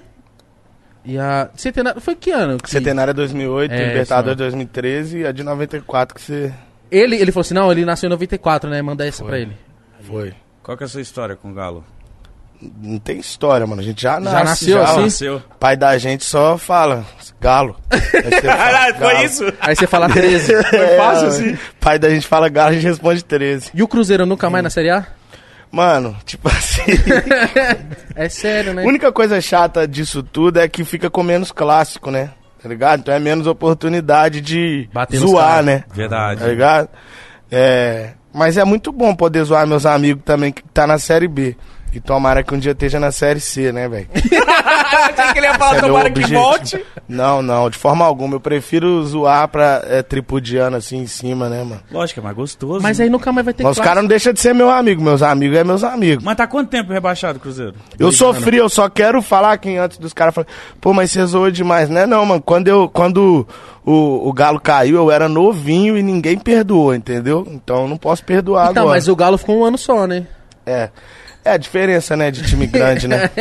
E 1.03 1.17
a. 1.19 1.49
Centenária. 1.55 2.01
Foi 2.01 2.15
que 2.15 2.31
ano? 2.31 2.57
que- 2.57 2.69
Centenária 2.69 3.13
2008, 3.13 3.71
É, 3.71 3.87
Libertadores 3.87 4.31
isso 4.33 4.37
2013 4.37 5.19
e 5.19 5.25
a 5.27 5.31
de 5.31 5.43
94 5.43 6.15
que 6.15 6.21
você 6.21 6.53
Ele, 6.89 7.15
ele 7.15 7.31
falou 7.31 7.41
assim: 7.41 7.53
não, 7.53 7.71
ele 7.71 7.85
nasceu 7.85 8.07
em 8.07 8.09
94, 8.09 8.69
né? 8.69 8.81
Manda 8.81 9.05
essa 9.05 9.19
Foi. 9.19 9.27
pra 9.27 9.39
ele. 9.39 9.55
foi. 10.01 10.33
Qual 10.63 10.75
que 10.75 10.83
é 10.83 10.85
a 10.85 10.89
sua 10.89 11.01
história 11.01 11.35
com 11.35 11.51
o 11.51 11.53
Galo? 11.53 11.83
Não 12.81 12.97
tem 12.99 13.19
história, 13.19 13.65
mano. 13.65 13.81
A 13.81 13.83
gente 13.83 14.01
já 14.01 14.19
nasce. 14.19 14.45
nasceu 14.45 14.77
já, 14.77 14.83
assim? 14.83 15.01
Nasceu. 15.01 15.43
Pai 15.59 15.75
da 15.75 15.97
gente 15.97 16.23
só 16.23 16.57
fala, 16.57 17.05
galo. 17.39 17.75
Fala, 18.41 18.93
foi 18.93 19.13
galo. 19.13 19.25
isso? 19.25 19.43
Aí 19.59 19.75
você 19.75 19.87
fala 19.87 20.09
13. 20.09 20.63
Foi 20.63 20.97
fácil 20.97 21.27
assim? 21.27 21.57
Pai 21.79 21.99
da 21.99 22.09
gente 22.09 22.25
fala 22.27 22.49
galo, 22.49 22.69
a 22.69 22.73
gente 22.73 22.83
responde 22.87 23.23
13. 23.23 23.71
e 23.73 23.83
o 23.83 23.87
Cruzeiro 23.87 24.25
nunca 24.25 24.49
mais 24.49 24.63
na 24.63 24.69
Série 24.69 24.89
A? 24.89 25.05
Mano, 25.71 26.15
tipo 26.25 26.47
assim. 26.47 26.83
É 28.15 28.29
sério, 28.29 28.73
né? 28.73 28.83
A 28.83 28.87
única 28.87 29.11
coisa 29.11 29.41
chata 29.41 29.85
disso 29.85 30.23
tudo 30.23 30.59
é 30.59 30.69
que 30.69 30.85
fica 30.85 31.09
com 31.09 31.21
menos 31.21 31.51
clássico, 31.51 32.09
né? 32.09 32.29
Tá 32.63 32.69
ligado? 32.69 33.01
Então 33.01 33.13
é 33.13 33.19
menos 33.19 33.45
oportunidade 33.45 34.39
de 34.39 34.89
Bater 34.93 35.19
zoar, 35.19 35.61
né? 35.61 35.83
Verdade. 35.93 36.39
Tá 36.39 36.47
ligado? 36.47 36.89
É. 37.51 38.11
Mas 38.33 38.57
é 38.57 38.63
muito 38.63 38.91
bom 38.91 39.13
poder 39.13 39.43
zoar 39.43 39.67
meus 39.67 39.85
amigos 39.85 40.23
também 40.23 40.51
que 40.53 40.63
tá 40.73 40.87
na 40.87 40.97
série 40.97 41.27
B. 41.27 41.57
E 41.95 41.99
tomara 42.01 42.43
que 42.43 42.53
um 42.53 42.59
dia 42.59 42.73
esteja 42.73 42.99
na 42.99 43.09
série 43.09 43.39
C, 43.39 43.71
né, 43.71 43.87
velho? 43.87 44.07
Achei 44.13 45.31
que 45.31 45.39
ele 45.39 45.47
ia 45.47 45.53
falar, 45.53 45.75
Esse 45.77 45.85
é 45.85 45.87
tomara 45.87 46.09
que 46.11 46.33
volte. 46.33 46.85
Não, 47.07 47.41
não, 47.41 47.69
de 47.69 47.77
forma 47.77 48.03
alguma. 48.03 48.35
Eu 48.35 48.39
prefiro 48.41 49.01
zoar 49.05 49.47
pra 49.47 49.81
é, 49.87 50.01
tripudiano 50.03 50.75
assim 50.75 50.97
em 50.97 51.07
cima, 51.07 51.47
né, 51.47 51.63
mano? 51.63 51.81
Lógico, 51.89 52.19
é 52.19 52.23
mais 52.23 52.35
gostoso. 52.35 52.81
Mas 52.83 52.99
aí 52.99 53.09
nunca 53.09 53.31
mais 53.31 53.45
vai 53.45 53.53
ter 53.53 53.63
Mas 53.63 53.77
os 53.77 53.83
caras 53.83 54.03
não 54.03 54.09
deixam 54.09 54.33
de 54.33 54.41
ser 54.41 54.53
meu 54.53 54.69
amigo. 54.69 55.01
Meus 55.01 55.21
amigos 55.21 55.57
é 55.57 55.63
meus 55.63 55.83
amigos. 55.85 56.21
Mas 56.23 56.35
tá 56.35 56.45
quanto 56.45 56.69
tempo 56.69 56.91
rebaixado, 56.91 57.39
Cruzeiro? 57.39 57.75
Eu 57.97 58.11
sofri, 58.11 58.57
eu 58.57 58.67
só 58.67 58.89
quero 58.89 59.21
falar 59.21 59.57
que 59.57 59.77
antes 59.77 59.97
dos 59.97 60.11
caras 60.11 60.35
falarem, 60.35 60.53
pô, 60.81 60.91
mas 60.91 61.11
você 61.11 61.25
zoou 61.25 61.49
demais, 61.49 61.89
né? 61.89 62.05
Não, 62.05 62.25
mano, 62.25 62.41
quando, 62.41 62.67
eu, 62.67 62.89
quando 62.89 63.47
o, 63.85 64.27
o 64.27 64.33
Galo 64.33 64.59
caiu, 64.59 64.97
eu 64.97 65.11
era 65.11 65.29
novinho 65.29 65.97
e 65.97 66.03
ninguém 66.03 66.37
perdoou, 66.37 66.93
entendeu? 66.93 67.47
Então 67.49 67.83
eu 67.83 67.87
não 67.87 67.97
posso 67.97 68.21
perdoar 68.25 68.71
Então, 68.71 68.83
agora. 68.83 68.97
mas 68.97 69.07
o 69.07 69.15
Galo 69.15 69.37
ficou 69.37 69.59
um 69.59 69.63
ano 69.63 69.77
só, 69.77 70.05
né? 70.05 70.27
É. 70.65 70.89
É 71.45 71.51
a 71.51 71.57
diferença, 71.57 72.17
né, 72.17 72.31
de 72.31 72.41
time 72.43 72.65
grande, 72.67 73.07
né? 73.07 73.29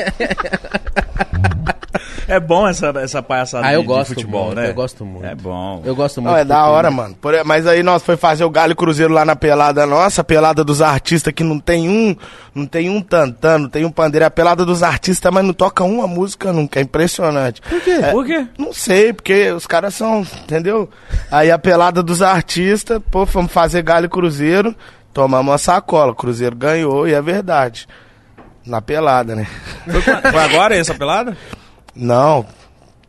É 2.27 2.41
bom 2.41 2.67
essa, 2.67 2.87
essa 3.03 3.23
palhaçada 3.23 3.67
Ah, 3.67 3.75
eu 3.75 3.81
de, 3.83 3.87
de 3.87 3.93
gosto 3.93 4.15
futebol, 4.15 4.47
muito, 4.47 4.57
né? 4.57 4.71
eu 4.71 4.75
gosto 4.75 5.05
muito. 5.05 5.27
É 5.27 5.35
bom. 5.35 5.83
Eu 5.85 5.95
gosto 5.95 6.23
muito. 6.23 6.33
Não, 6.33 6.39
é 6.41 6.45
da 6.45 6.67
hora, 6.67 6.91
mano. 6.91 7.15
Por- 7.21 7.45
mas 7.45 7.67
aí 7.67 7.83
nós 7.83 8.03
foi 8.03 8.17
fazer 8.17 8.45
o 8.45 8.51
Galo 8.51 8.73
e 8.73 8.75
Cruzeiro 8.75 9.13
lá 9.13 9.27
na 9.27 9.37
pelada 9.37 9.85
nossa, 9.87 10.23
a 10.23 10.25
pelada 10.25 10.65
dos 10.65 10.81
artistas 10.81 11.33
que 11.35 11.45
não 11.45 11.59
tem 11.61 11.87
um, 11.89 12.17
não 12.55 12.65
tem 12.65 12.89
um 12.89 13.03
tantã, 13.03 13.59
não 13.59 13.69
tem 13.69 13.85
um 13.85 13.91
pandeiro, 13.91 14.25
é 14.25 14.27
a 14.27 14.31
pelada 14.31 14.65
dos 14.65 14.83
artistas, 14.83 15.31
mas 15.33 15.45
não 15.45 15.53
toca 15.53 15.85
uma 15.85 16.07
música 16.09 16.51
nunca, 16.51 16.81
é 16.81 16.83
impressionante. 16.83 17.61
Por 17.61 17.81
quê? 17.83 17.99
Por 18.11 18.25
quê? 18.25 18.47
Não 18.59 18.73
sei, 18.73 19.13
porque 19.13 19.51
os 19.53 19.67
caras 19.67 19.95
são, 19.95 20.23
entendeu? 20.45 20.89
Aí 21.31 21.51
a 21.51 21.59
pelada 21.59 22.03
dos 22.03 22.23
artistas, 22.23 23.01
pô, 23.11 23.27
fomos 23.27 23.53
fazer 23.53 23.83
Galo 23.83 24.07
e 24.07 24.09
Cruzeiro, 24.09 24.75
tomamos 25.15 25.51
uma 25.53 25.59
sacola, 25.59 26.15
Cruzeiro 26.15 26.55
ganhou 26.57 27.09
e 27.09 27.15
é 27.15 27.23
verdade. 27.23 27.87
Na 28.67 28.83
pelada, 28.83 29.35
né? 29.37 29.47
Foi, 30.31 30.41
agora 30.43 30.77
essa 30.77 30.95
pelada? 30.95 31.37
Não, 31.95 32.45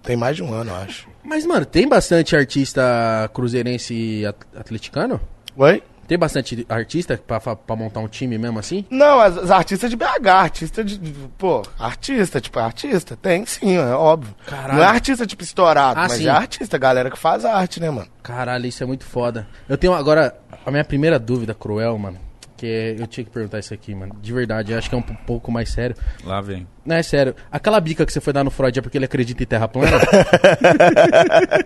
tem 0.04 0.16
mais 0.16 0.36
de 0.36 0.44
um 0.44 0.54
ano, 0.54 0.72
eu 0.72 0.76
acho. 0.76 1.08
Mas, 1.24 1.46
mano, 1.46 1.66
tem 1.66 1.88
bastante 1.88 2.36
artista 2.36 3.30
cruzeirense 3.34 3.94
e 3.94 4.26
at- 4.26 4.36
atleticano? 4.56 5.20
Oi? 5.58 5.82
Tem 6.08 6.20
bastante 6.20 6.64
artista 6.70 7.20
pra, 7.26 7.40
pra 7.40 7.76
montar 7.76 8.00
um 8.00 8.08
time 8.08 8.38
mesmo 8.38 8.60
assim? 8.60 8.86
Não, 8.92 9.20
as, 9.20 9.36
as 9.40 9.50
artistas 9.50 9.90
de 9.90 9.96
BH, 9.96 10.28
artista 10.30 10.84
de. 10.84 11.00
de- 11.00 11.12
Pô, 11.36 11.64
artista, 11.80 12.40
tipo, 12.40 12.60
artista, 12.60 13.16
tem 13.20 13.44
sim, 13.48 13.76
é 13.76 13.86
óbvio. 13.88 14.36
Caralho. 14.46 14.76
Não 14.78 14.84
é 14.84 14.88
artista, 14.88 15.26
tipo, 15.26 15.42
estourado, 15.42 16.00
Ah, 16.00 16.04
mas 16.04 16.12
sim. 16.20 16.28
é 16.28 16.30
artista, 16.30 16.78
galera 16.78 17.10
que 17.10 17.18
faz 17.18 17.44
arte, 17.44 17.80
né, 17.80 17.90
mano? 17.90 18.08
Caralho, 18.22 18.68
isso 18.68 18.84
é 18.84 18.86
muito 18.86 19.04
foda. 19.04 19.48
Eu 19.68 19.80
tenho 19.80 19.96
agora 19.96 20.36
a 20.66 20.72
minha 20.72 20.84
primeira 20.84 21.20
dúvida 21.20 21.54
cruel, 21.54 21.98
mano. 21.98 22.18
Que 22.58 22.68
é- 22.68 22.96
eu 23.02 23.06
tinha 23.08 23.26
que 23.26 23.30
perguntar 23.30 23.60
isso 23.60 23.74
aqui, 23.74 23.94
mano. 23.94 24.16
De 24.22 24.32
verdade, 24.32 24.72
eu 24.72 24.78
acho 24.78 24.88
que 24.90 24.96
é 24.96 24.98
um 24.98 25.02
pouco 25.02 25.52
mais 25.52 25.70
sério. 25.70 25.94
Lá 26.24 26.40
vem. 26.40 26.66
Não, 26.86 26.96
é 26.96 27.04
sério. 27.04 27.36
Aquela 27.52 27.80
bica 27.82 28.06
que 28.06 28.14
você 28.14 28.22
foi 28.22 28.32
dar 28.32 28.46
no 28.46 28.52
Freud 28.52 28.80
é 28.80 28.82
porque 28.82 28.98
ele 28.98 29.04
acredita 29.06 29.44
em 29.44 29.46
terra 29.46 29.68
plana? 29.68 30.00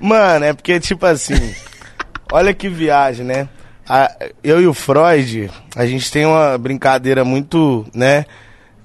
Mano, 0.00 0.44
é 0.44 0.52
porque, 0.52 0.78
tipo 0.80 1.04
assim, 1.06 1.54
olha 2.30 2.52
que 2.54 2.68
viagem, 2.68 3.24
né? 3.24 3.48
A- 3.88 4.10
eu 4.42 4.60
e 4.62 4.66
o 4.66 4.74
Freud, 4.74 5.50
a 5.76 5.86
gente 5.86 6.10
tem 6.10 6.24
uma 6.24 6.56
brincadeira 6.56 7.24
muito, 7.24 7.86
né? 7.94 8.24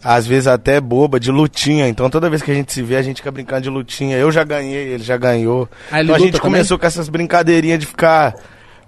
Às 0.04 0.26
vezes 0.26 0.48
até 0.48 0.80
boba, 0.80 1.20
de 1.20 1.30
lutinha. 1.30 1.88
Então 1.88 2.10
toda 2.10 2.30
vez 2.30 2.42
que 2.42 2.52
a 2.52 2.54
gente 2.54 2.72
se 2.74 2.82
vê, 2.82 2.96
a 2.96 3.02
gente 3.02 3.18
fica 3.18 3.32
brincando 3.32 3.62
de 3.64 3.70
lutinha. 3.70 4.18
Eu 4.18 4.32
já 4.32 4.44
ganhei, 4.44 4.94
ele 4.94 5.04
já 5.04 5.18
ganhou. 5.18 5.70
Ah, 5.92 6.00
ele 6.00 6.06
então 6.06 6.16
a 6.16 6.20
gente 6.20 6.32
também? 6.32 6.42
começou 6.42 6.80
com 6.80 6.86
essas 6.86 7.10
brincadeirinhas 7.10 7.80
de 7.80 7.86
ficar 7.86 8.36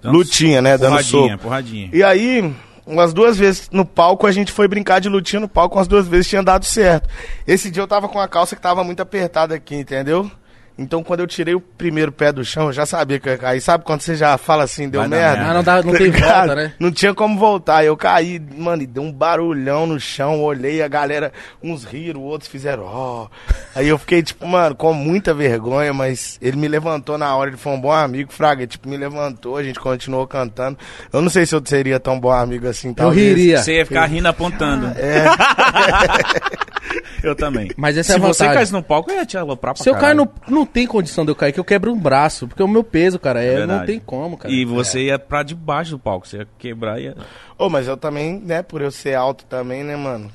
Dando 0.02 0.16
lutinha, 0.16 0.60
né? 0.60 0.76
Dando 0.76 1.02
soco. 1.02 1.12
Porradinha, 1.12 1.38
porradinha. 1.38 1.90
E 1.92 2.02
aí, 2.02 2.54
umas 2.86 3.12
duas 3.14 3.38
vezes 3.38 3.68
no 3.70 3.84
palco, 3.84 4.26
a 4.26 4.32
gente 4.32 4.50
foi 4.50 4.66
brincar 4.66 5.00
de 5.00 5.08
lutinha 5.08 5.40
no 5.40 5.48
palco, 5.48 5.78
umas 5.78 5.86
duas 5.86 6.08
vezes 6.08 6.28
tinha 6.28 6.42
dado 6.42 6.64
certo. 6.64 7.08
Esse 7.46 7.70
dia 7.70 7.82
eu 7.82 7.86
tava 7.86 8.08
com 8.08 8.18
a 8.18 8.28
calça 8.28 8.56
que 8.56 8.62
tava 8.62 8.82
muito 8.82 9.00
apertada 9.00 9.54
aqui, 9.54 9.76
entendeu? 9.76 10.30
Então 10.78 11.02
quando 11.02 11.20
eu 11.20 11.26
tirei 11.26 11.54
o 11.54 11.60
primeiro 11.60 12.10
pé 12.10 12.32
do 12.32 12.44
chão, 12.44 12.66
eu 12.66 12.72
já 12.72 12.86
sabia 12.86 13.18
que 13.20 13.28
eu 13.28 13.32
ia 13.32 13.38
cair. 13.38 13.60
Sabe 13.60 13.84
quando 13.84 14.00
você 14.00 14.14
já 14.16 14.36
fala 14.38 14.64
assim, 14.64 14.88
deu 14.88 15.00
Vai 15.02 15.08
merda? 15.08 15.36
merda. 15.36 15.50
ah, 15.50 15.54
não, 15.54 15.62
dá, 15.62 15.82
não 15.82 15.92
tem 15.92 16.06
Ligado? 16.10 16.46
volta, 16.48 16.54
né? 16.54 16.72
Não 16.78 16.90
tinha 16.90 17.14
como 17.14 17.38
voltar. 17.38 17.84
Eu 17.84 17.96
caí, 17.96 18.40
mano, 18.56 18.82
e 18.82 18.86
deu 18.86 19.02
um 19.02 19.12
barulhão 19.12 19.86
no 19.86 20.00
chão. 20.00 20.40
Olhei 20.42 20.82
a 20.82 20.88
galera, 20.88 21.32
uns 21.62 21.84
riram, 21.84 22.20
outros 22.22 22.50
fizeram 22.50 22.84
ó. 22.84 23.28
Aí 23.74 23.88
eu 23.88 23.98
fiquei, 23.98 24.22
tipo, 24.22 24.46
mano, 24.46 24.74
com 24.74 24.92
muita 24.92 25.32
vergonha, 25.34 25.92
mas 25.92 26.38
ele 26.40 26.56
me 26.56 26.68
levantou 26.68 27.16
na 27.18 27.34
hora. 27.36 27.50
Ele 27.50 27.56
foi 27.56 27.72
um 27.72 27.80
bom 27.80 27.92
amigo, 27.92 28.32
Fraga. 28.32 28.66
Tipo, 28.66 28.88
me 28.88 28.96
levantou, 28.96 29.56
a 29.56 29.62
gente 29.62 29.78
continuou 29.78 30.26
cantando. 30.26 30.78
Eu 31.12 31.20
não 31.20 31.28
sei 31.30 31.44
se 31.46 31.54
eu 31.54 31.62
seria 31.64 32.00
tão 32.00 32.18
bom 32.18 32.30
amigo 32.32 32.66
assim, 32.66 32.88
Eu 32.88 32.94
talvez. 32.94 33.28
riria. 33.36 33.58
Você 33.62 33.76
ia 33.76 33.86
ficar 33.86 34.06
rindo 34.06 34.26
apontando. 34.28 34.86
É, 34.96 35.24
Eu 37.22 37.34
também. 37.36 37.70
Mas 37.76 37.96
essa 37.96 38.12
é 38.12 38.14
Se 38.14 38.20
você 38.20 38.44
caísse 38.46 38.72
no 38.72 38.82
palco, 38.82 39.10
eu 39.10 39.16
ia 39.16 39.24
te 39.26 39.38
aloprar 39.38 39.74
pra 39.74 39.82
Se 39.82 39.88
eu 39.88 39.94
cair, 39.94 40.00
caralho. 40.16 40.28
não, 40.48 40.61
não 40.62 40.66
tem 40.66 40.86
condição 40.86 41.24
de 41.24 41.30
eu 41.30 41.36
cair, 41.36 41.52
que 41.52 41.60
eu 41.60 41.64
quebro 41.64 41.92
um 41.92 41.98
braço. 41.98 42.46
Porque 42.46 42.62
o 42.62 42.68
meu 42.68 42.84
peso, 42.84 43.18
cara, 43.18 43.42
é, 43.42 43.66
não 43.66 43.84
tem 43.84 43.98
como, 43.98 44.36
cara. 44.36 44.52
E 44.52 44.64
você 44.64 45.06
ia 45.06 45.18
pra 45.18 45.42
debaixo 45.42 45.92
do 45.92 45.98
palco, 45.98 46.26
você 46.26 46.38
ia 46.38 46.48
quebrar 46.58 47.00
e 47.00 47.04
ia... 47.04 47.16
Ô, 47.58 47.68
mas 47.68 47.88
eu 47.88 47.96
também, 47.96 48.40
né, 48.40 48.62
por 48.62 48.80
eu 48.80 48.90
ser 48.90 49.14
alto 49.14 49.44
também, 49.44 49.82
né, 49.82 49.96
mano? 49.96 50.30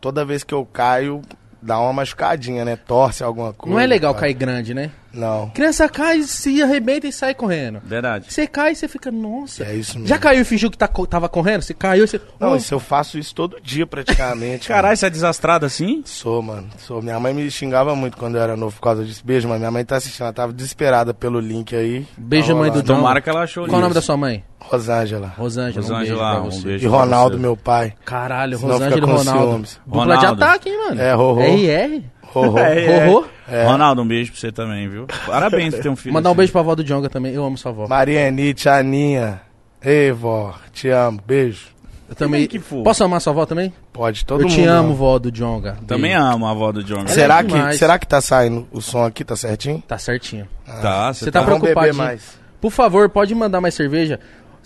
Toda 0.00 0.24
vez 0.24 0.44
que 0.44 0.54
eu 0.54 0.64
caio, 0.64 1.22
dá 1.62 1.78
uma 1.80 1.92
machucadinha, 1.92 2.64
né? 2.64 2.76
Torce 2.76 3.22
alguma 3.22 3.52
coisa. 3.52 3.74
Não 3.74 3.80
é 3.80 3.86
legal 3.86 4.14
tá? 4.14 4.20
cair 4.20 4.34
grande, 4.34 4.74
né? 4.74 4.90
Não. 5.12 5.48
Criança 5.50 5.88
cai, 5.88 6.22
se 6.22 6.62
arrebenta 6.62 7.06
e 7.06 7.12
sai 7.12 7.34
correndo. 7.34 7.80
Verdade. 7.84 8.26
Você 8.28 8.46
cai 8.46 8.72
e 8.72 8.76
você 8.76 8.86
fica, 8.88 9.10
nossa. 9.10 9.64
É 9.64 9.74
isso 9.74 9.94
mesmo. 9.94 10.06
Já 10.08 10.18
caiu 10.18 10.42
e 10.42 10.44
fingiu 10.44 10.70
que 10.70 10.76
tá, 10.78 10.86
tava 11.08 11.28
correndo? 11.28 11.62
Você 11.62 11.74
caiu 11.74 12.04
e 12.04 12.08
você. 12.08 12.20
Não, 12.38 12.52
Oh, 12.52 12.56
isso 12.56 12.72
eu 12.74 12.80
faço 12.80 13.18
isso 13.18 13.34
todo 13.34 13.58
dia 13.62 13.86
praticamente. 13.86 14.68
Caralho, 14.68 14.96
você 14.96 15.06
é 15.06 15.10
desastrado 15.10 15.64
assim? 15.66 16.02
Sou, 16.04 16.42
mano. 16.42 16.68
Sou. 16.78 17.00
Minha 17.02 17.18
mãe 17.18 17.32
me 17.34 17.50
xingava 17.50 17.94
muito 17.94 18.16
quando 18.16 18.36
eu 18.36 18.42
era 18.42 18.56
novo 18.56 18.74
por 18.76 18.82
causa 18.82 19.04
disso. 19.04 19.22
Beijo, 19.24 19.48
mãe. 19.48 19.58
Minha 19.58 19.70
mãe 19.70 19.84
tá 19.84 19.96
assistindo. 19.96 20.22
Ela 20.24 20.32
tava 20.32 20.52
desesperada 20.52 21.12
pelo 21.14 21.40
link 21.40 21.74
aí. 21.74 22.06
Beijo, 22.16 22.48
Tá 22.52 22.54
mãe 22.58 22.70
do. 22.70 22.82
John. 22.82 22.96
Tomara 22.96 23.20
que 23.20 23.28
ela 23.30 23.42
achou 23.42 23.66
Qual 23.66 23.78
o 23.78 23.80
nome 23.82 23.94
da 23.94 24.00
isso. 24.00 24.06
sua 24.06 24.16
mãe? 24.16 24.44
Rosângela. 24.60 25.32
Rosângela. 25.36 25.84
Um 25.84 25.88
beijo 25.88 26.14
Rosângela, 26.14 26.30
pra 26.30 26.40
um 26.42 26.62
beijo. 26.62 26.86
E 26.86 26.88
pra 26.90 26.98
Ronaldo, 26.98 27.36
você. 27.36 27.42
meu 27.42 27.56
pai. 27.56 27.94
Caralho, 28.04 28.58
Senão 28.58 28.72
Rosângela 28.72 28.98
e 28.98 29.00
Ronaldo. 29.16 29.50
ciúmes. 29.50 29.80
Dupla 29.86 30.02
de 30.04 30.08
Ronaldo. 30.26 30.44
ataque, 30.44 30.68
hein, 30.68 30.78
mano? 30.88 31.00
É, 31.00 31.12
Rorô. 31.14 31.40
RR. 31.40 32.02
Rorô. 32.46 32.58
É, 32.64 32.84
é. 32.84 33.06
Rorô. 33.06 33.26
Ronaldo, 33.66 34.02
um 34.02 34.06
beijo 34.06 34.30
pra 34.32 34.40
você 34.40 34.52
também, 34.52 34.88
viu? 34.88 35.06
Parabéns 35.26 35.74
por 35.74 35.82
ter 35.82 35.88
um 35.88 35.96
filho 35.96 36.12
Mandar 36.12 36.28
um 36.28 36.32
assim. 36.32 36.36
beijo 36.38 36.52
pra 36.52 36.60
avó 36.60 36.74
do 36.74 36.84
Jonga 36.84 37.08
também. 37.08 37.32
Eu 37.32 37.44
amo 37.44 37.56
sua 37.56 37.70
avó. 37.70 37.86
Marianite, 37.88 38.68
Aninha. 38.68 39.40
Ei, 39.82 40.12
vó, 40.12 40.54
te 40.72 40.88
amo. 40.90 41.20
Beijo. 41.26 41.68
Eu 42.08 42.14
também. 42.14 42.46
que 42.46 42.58
for. 42.58 42.82
Posso 42.82 43.04
amar 43.04 43.20
sua 43.20 43.32
avó 43.32 43.44
também? 43.44 43.72
Pode, 43.92 44.24
todo 44.24 44.40
eu 44.42 44.48
mundo. 44.48 44.54
te 44.54 44.64
amo, 44.64 44.88
ama. 44.88 44.94
vó 44.94 45.18
do 45.18 45.30
Jonga. 45.30 45.76
Também 45.86 46.12
Beijo. 46.12 46.24
amo 46.24 46.46
a 46.46 46.50
avó 46.50 46.72
do 46.72 46.82
John. 46.82 47.00
Ela 47.00 47.08
Será 47.08 47.40
é 47.40 47.44
que, 47.44 47.72
será 47.76 47.98
que 47.98 48.06
tá 48.06 48.20
saindo 48.20 48.66
o 48.72 48.80
som 48.80 49.04
aqui? 49.04 49.24
Tá 49.24 49.36
certinho? 49.36 49.82
Tá 49.86 49.98
certinho. 49.98 50.48
Tá, 50.64 51.12
Você 51.12 51.24
você 51.26 51.30
tá 51.30 51.44
tá... 51.44 51.92
Mais. 51.92 52.38
Por 52.60 52.70
favor, 52.70 53.08
pode 53.08 53.34
mandar 53.34 53.60
mais 53.60 53.74
cerveja. 53.74 54.18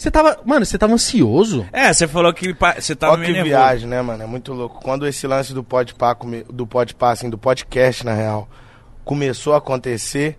Você 0.02 0.10
tava. 0.10 0.40
Mano, 0.44 0.66
você 0.66 0.76
tava 0.76 0.92
ansioso? 0.94 1.64
É, 1.72 1.92
você 1.92 2.08
falou 2.08 2.34
que 2.34 2.52
você 2.76 2.96
tava 2.96 3.16
meio 3.16 3.26
que 3.28 3.32
nervoso. 3.34 3.48
viagem, 3.56 3.88
né, 3.88 4.02
mano? 4.02 4.20
É 4.22 4.26
muito 4.26 4.52
louco. 4.52 4.80
Quando 4.82 5.06
esse 5.06 5.28
lance 5.28 5.54
do 5.54 5.62
podpar, 5.62 6.16
come- 6.16 6.42
do 6.50 6.66
podpar, 6.66 7.12
assim, 7.12 7.30
do 7.30 7.38
podcast, 7.38 8.04
na 8.04 8.12
real, 8.12 8.48
começou 9.04 9.54
a 9.54 9.58
acontecer, 9.58 10.36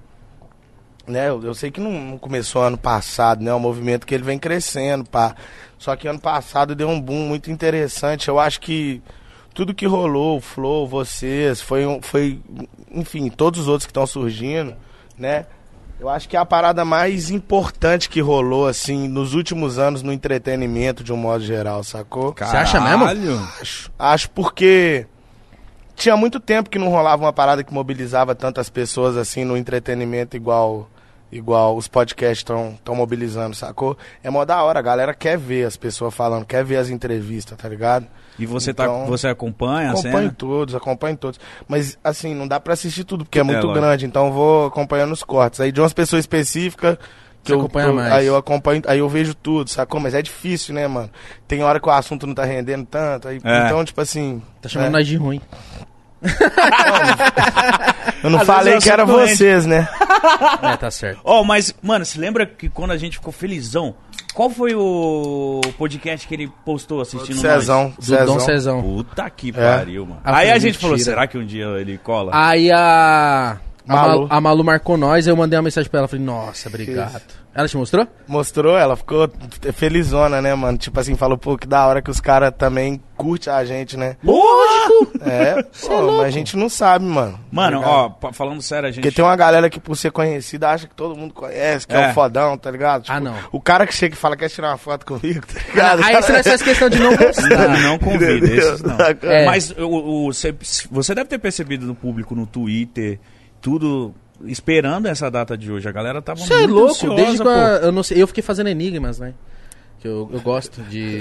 né? 1.08 1.30
Eu, 1.30 1.42
eu 1.44 1.54
sei 1.54 1.72
que 1.72 1.80
não, 1.80 1.92
não 1.92 2.18
começou 2.18 2.62
ano 2.62 2.78
passado, 2.78 3.42
né? 3.42 3.52
É 3.52 3.56
um 3.56 3.60
movimento 3.60 4.06
que 4.06 4.14
ele 4.14 4.24
vem 4.26 4.38
crescendo, 4.38 5.06
pá. 5.10 5.34
Só 5.78 5.96
que 5.96 6.10
ano 6.10 6.20
passado 6.20 6.76
deu 6.76 6.90
um 6.90 7.00
boom 7.00 7.26
muito 7.28 7.50
interessante. 7.50 8.28
Eu 8.28 8.40
acho 8.40 8.60
que 8.60 9.02
tudo 9.54 9.74
que 9.74 9.86
rolou, 9.86 10.40
o 10.40 10.42
Flow, 10.42 10.86
vocês, 10.86 11.62
foi, 11.62 11.86
um- 11.86 12.02
foi 12.02 12.42
enfim, 12.92 13.30
todos 13.30 13.62
os 13.62 13.68
outros 13.70 13.86
que 13.86 13.92
estão 13.92 14.06
surgindo, 14.06 14.76
né? 15.18 15.46
Eu 16.04 16.10
acho 16.10 16.28
que 16.28 16.36
é 16.36 16.40
a 16.40 16.46
parada 16.46 16.84
mais 16.84 17.30
importante 17.30 18.10
que 18.10 18.20
rolou, 18.20 18.68
assim, 18.68 19.08
nos 19.08 19.34
últimos 19.34 19.80
anos 19.80 20.04
no 20.04 20.12
entretenimento, 20.12 21.02
de 21.02 21.14
um 21.14 21.16
modo 21.16 21.42
geral, 21.46 21.82
sacou? 21.82 22.36
Você 22.38 22.58
acha 22.58 22.82
mesmo? 22.82 23.06
Acho, 23.62 23.90
acho 23.98 24.30
porque 24.32 25.08
tinha 25.96 26.18
muito 26.18 26.42
tempo 26.42 26.70
que 26.70 26.78
não 26.78 26.90
rolava 26.90 27.24
uma 27.24 27.32
parada 27.32 27.64
que 27.64 27.74
mobilizava 27.74 28.36
tantas 28.36 28.70
pessoas 28.70 29.16
assim 29.16 29.46
no 29.46 29.56
entretenimento 29.56 30.36
igual 30.36 30.90
igual 31.36 31.76
os 31.76 31.88
podcasts 31.88 32.40
estão 32.40 32.78
tão 32.84 32.96
mobilizando, 32.96 33.56
sacou? 33.56 33.98
É 34.24 34.30
mó 34.30 34.46
da 34.46 34.62
hora, 34.64 34.80
a 34.80 34.82
galera 34.82 35.14
quer 35.14 35.38
ver 35.38 35.66
as 35.66 35.76
pessoas 35.76 36.14
falando, 36.14 36.46
quer 36.46 36.64
ver 36.64 36.78
as 36.78 36.90
entrevistas, 36.90 37.58
tá 37.58 37.68
ligado? 37.68 38.06
E 38.40 38.46
você, 38.46 38.72
Então, 38.72 39.02
tá, 39.02 39.06
você 39.06 39.28
acompanha 39.28 39.90
a 39.90 39.92
Acompanho 39.92 40.16
cena? 40.18 40.36
todos, 40.38 40.74
acompanho 40.76 41.18
todos. 41.18 41.40
Mas, 41.68 41.98
assim, 42.04 42.34
não 42.34 42.48
dá 42.48 42.60
pra 42.60 42.74
assistir 42.74 43.04
tudo, 43.04 43.26
porque 43.26 43.40
é 43.40 43.44
muito 43.44 43.68
lógico. 43.68 43.74
grande, 43.74 44.06
então 44.06 44.28
eu 44.28 44.34
vou 44.34 44.66
acompanhando 44.68 45.12
os 45.12 45.24
cortes. 45.24 45.60
Aí 45.60 45.72
de 45.72 45.80
umas 45.82 45.94
pessoas 45.94 46.22
específicas 46.22 46.98
que 47.44 47.50
Você 47.50 47.54
eu, 47.54 47.60
acompanha 47.60 47.92
mais. 47.94 48.12
aí 48.14 48.26
eu 48.26 48.36
acompanho, 48.36 48.82
aí 48.88 49.00
eu 49.00 49.10
vejo 49.10 49.36
tudo, 49.36 49.70
sacou? 49.70 50.00
Mas 50.00 50.14
é 50.16 50.22
difícil, 50.22 50.74
né, 50.74 50.88
mano? 50.88 51.10
Tem 51.48 51.62
hora 51.64 51.80
que 51.80 51.88
o 51.88 51.92
assunto 51.92 52.26
não 52.26 52.34
tá 52.34 52.44
rendendo 52.46 52.86
tanto, 52.86 53.28
aí, 53.28 53.40
É. 53.44 53.66
então, 53.66 53.84
tipo 53.86 54.00
assim... 54.02 54.42
Tá 54.62 54.68
chamando 54.70 54.88
é. 54.88 54.92
nós 54.92 55.06
de 55.08 55.16
ruim. 55.18 55.40
Eu 58.24 58.30
não 58.30 58.40
Às 58.40 58.48
falei 58.48 58.78
que 58.80 58.90
era 58.90 59.06
doente. 59.06 59.36
vocês, 59.36 59.66
né? 59.66 59.88
É, 60.62 60.78
tá 60.78 60.90
certo. 60.90 61.20
Ó, 61.24 61.44
mas, 61.44 61.74
mano, 61.82 62.06
você 62.06 62.18
lembra 62.20 62.46
que 62.46 62.70
quando 62.70 62.92
a 62.92 62.98
gente 62.98 63.18
ficou 63.18 63.34
felizão, 63.34 63.94
qual 64.34 64.50
foi 64.50 64.74
o 64.74 65.60
podcast 65.78 66.26
que 66.28 66.34
ele 66.34 66.50
postou 66.66 67.02
assistindo 67.02 67.38
Cezão, 67.40 67.94
nós? 67.98 68.08
Do 68.08 68.26
Dom 68.26 68.40
Cezão. 68.40 68.40
Cezão. 68.40 68.82
Puta 68.82 69.30
que 69.30 69.50
É. 69.50 69.52
pariu, 69.78 70.06
mano. 70.06 70.22
Ah, 70.24 70.38
Aí 70.38 70.52
a 70.52 70.58
gente 70.58 70.78
falou, 70.78 70.96
mentira. 70.96 71.12
será 71.12 71.28
que 71.28 71.38
um 71.38 71.46
dia 71.46 71.66
ele 71.80 71.98
cola? 71.98 72.32
Aí 72.34 72.72
a. 72.72 73.58
A 73.86 73.94
Malu. 73.94 74.08
Malu. 74.10 74.28
a 74.30 74.42
Malu 74.42 74.64
marcou 74.64 74.96
nós, 74.98 75.28
eu 75.28 75.36
mandei 75.36 75.58
uma 75.60 75.64
mensagem 75.64 75.90
pra 75.92 76.00
ela, 76.00 76.08
falei, 76.08 76.24
nossa, 76.24 76.70
obrigado. 76.70 77.22
Ela 77.56 77.68
te 77.68 77.78
mostrou? 77.78 78.08
Mostrou, 78.28 78.76
ela 78.78 78.96
ficou 78.96 79.30
felizona, 79.74 80.42
né, 80.42 80.56
mano? 80.56 80.78
Tipo 80.78 81.00
assim, 81.00 81.16
falou, 81.16 81.38
pô, 81.38 81.58
que 81.58 81.68
da 81.68 81.86
hora 81.86 82.02
que 82.02 82.10
os 82.10 82.20
caras 82.20 82.52
também 82.58 83.00
curtem 83.16 83.54
a 83.54 83.64
gente, 83.64 83.96
né? 83.96 84.18
Lógico! 84.24 85.12
É, 85.22 85.62
pô, 85.86 86.12
mas 86.18 86.26
a 86.26 86.30
gente 86.32 86.58
não 86.58 86.68
sabe, 86.68 87.06
mano. 87.06 87.40
Mano, 87.52 87.82
Tá 87.82 87.88
ó, 87.88 88.32
falando 88.34 88.62
sério, 88.62 88.90
a 88.90 88.92
gente... 88.92 89.04
Porque 89.04 89.16
tem 89.16 89.24
uma 89.24 89.36
galera 89.36 89.70
que, 89.70 89.80
por 89.80 89.96
ser 89.96 90.12
conhecida, 90.12 90.70
acha 90.72 90.88
que 90.88 90.96
todo 90.96 91.16
mundo 91.16 91.34
conhece, 91.34 91.86
que 91.88 91.94
é, 91.96 92.06
É. 92.06 92.10
o 92.10 92.14
fodão, 92.14 92.58
tá 92.58 92.72
ligado? 92.72 93.06
Ah, 93.08 93.20
não. 93.20 93.36
O 93.52 93.62
cara 93.62 93.86
que 93.86 93.94
chega 93.94 94.16
e 94.16 94.18
fala, 94.18 94.36
quer 94.36 94.50
tirar 94.50 94.70
uma 94.70 94.78
foto 94.78 95.06
comigo, 95.06 95.46
tá 95.48 95.60
ligado? 95.70 96.04
Aí 96.04 96.16
você 96.16 96.44
faz 96.44 96.62
questão 96.62 96.90
de 96.90 97.00
não 97.00 97.16
gostar. 97.16 97.68
Não 97.80 98.00
convida, 98.00 98.34
Entendeu? 98.34 98.58
esses 98.74 98.82
não. 98.82 98.98
É. 99.30 99.46
Mas 99.46 99.70
o, 99.72 99.86
o- 99.88 100.34
você, 100.34 100.56
você 100.92 101.14
deve 101.14 101.30
ter 101.30 101.38
percebido 101.38 101.86
no 101.86 101.94
público, 101.94 102.34
no 102.36 102.46
Twitter, 102.48 103.20
tudo 103.62 104.14
esperando 104.46 105.08
essa 105.08 105.30
data 105.30 105.58
de 105.58 105.72
hoje. 105.72 105.88
A 105.88 105.92
galera 105.92 106.22
tava 106.22 106.40
Você 106.40 106.54
é 106.54 106.58
muito 106.60 106.74
louco, 106.74 106.92
ansiosa, 106.92 107.16
desde 107.16 107.38
que 107.38 107.44
pô. 107.44 107.50
eu, 107.50 107.56
eu 107.84 107.92
não 107.92 108.04
sei, 108.04 108.22
eu 108.22 108.28
fiquei 108.28 108.44
fazendo 108.44 108.68
enigmas, 108.70 109.20
né? 109.20 109.34
Que 110.00 110.08
eu, 110.08 110.30
eu 110.34 110.42
gosto 110.42 110.82
de, 110.84 111.20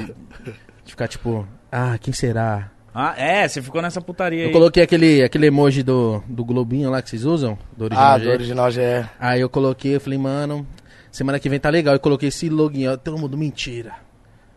de 0.85 0.91
ficar 0.91 1.09
tipo, 1.09 1.47
ah, 1.71 1.97
quem 2.01 2.13
será? 2.13 2.71
Ah, 2.95 3.15
é, 3.17 3.49
você 3.49 3.63
ficou 3.63 3.81
nessa 3.81 4.01
putaria 4.03 4.43
Eu 4.43 4.47
aí. 4.49 4.53
coloquei 4.53 4.83
aquele, 4.83 5.23
aquele 5.23 5.47
emoji 5.47 5.83
do, 5.83 6.23
do 6.29 6.45
globinho 6.45 6.91
lá 6.91 7.01
que 7.01 7.09
vocês 7.09 7.25
usam, 7.25 7.57
do 7.77 7.85
original 7.85 8.13
Ah, 8.13 8.19
G. 8.19 8.25
do 8.27 8.31
original 8.33 8.71
já 8.71 8.83
é. 8.83 9.09
Aí 9.19 9.41
eu 9.41 9.49
coloquei, 9.49 9.97
eu 9.97 10.01
falei, 10.01 10.19
mano, 10.19 10.67
semana 11.11 11.39
que 11.39 11.49
vem 11.49 11.59
tá 11.59 11.71
legal. 11.71 11.95
Eu 11.95 12.01
coloquei 12.01 12.29
esse 12.29 12.51
login, 12.51 12.89
ó, 12.89 12.97
todo 12.99 13.17
mundo, 13.17 13.39
mentira. 13.39 13.93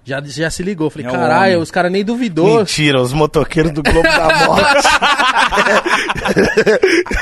Já, 0.08 0.22
já 0.24 0.50
se 0.52 0.62
ligou, 0.62 0.88
falei, 0.92 1.08
É 1.08 1.10
o 1.10 1.14
caralho, 1.14 1.60
os 1.60 1.72
caras 1.72 1.92
nem 1.92 2.06
duvidou. 2.06 2.60
Mentira, 2.60 3.02
os 3.02 3.12
motoqueiros 3.12 3.72
do 3.72 3.82
Globo 3.82 4.04
da 4.04 4.28
Morte. 4.46 4.88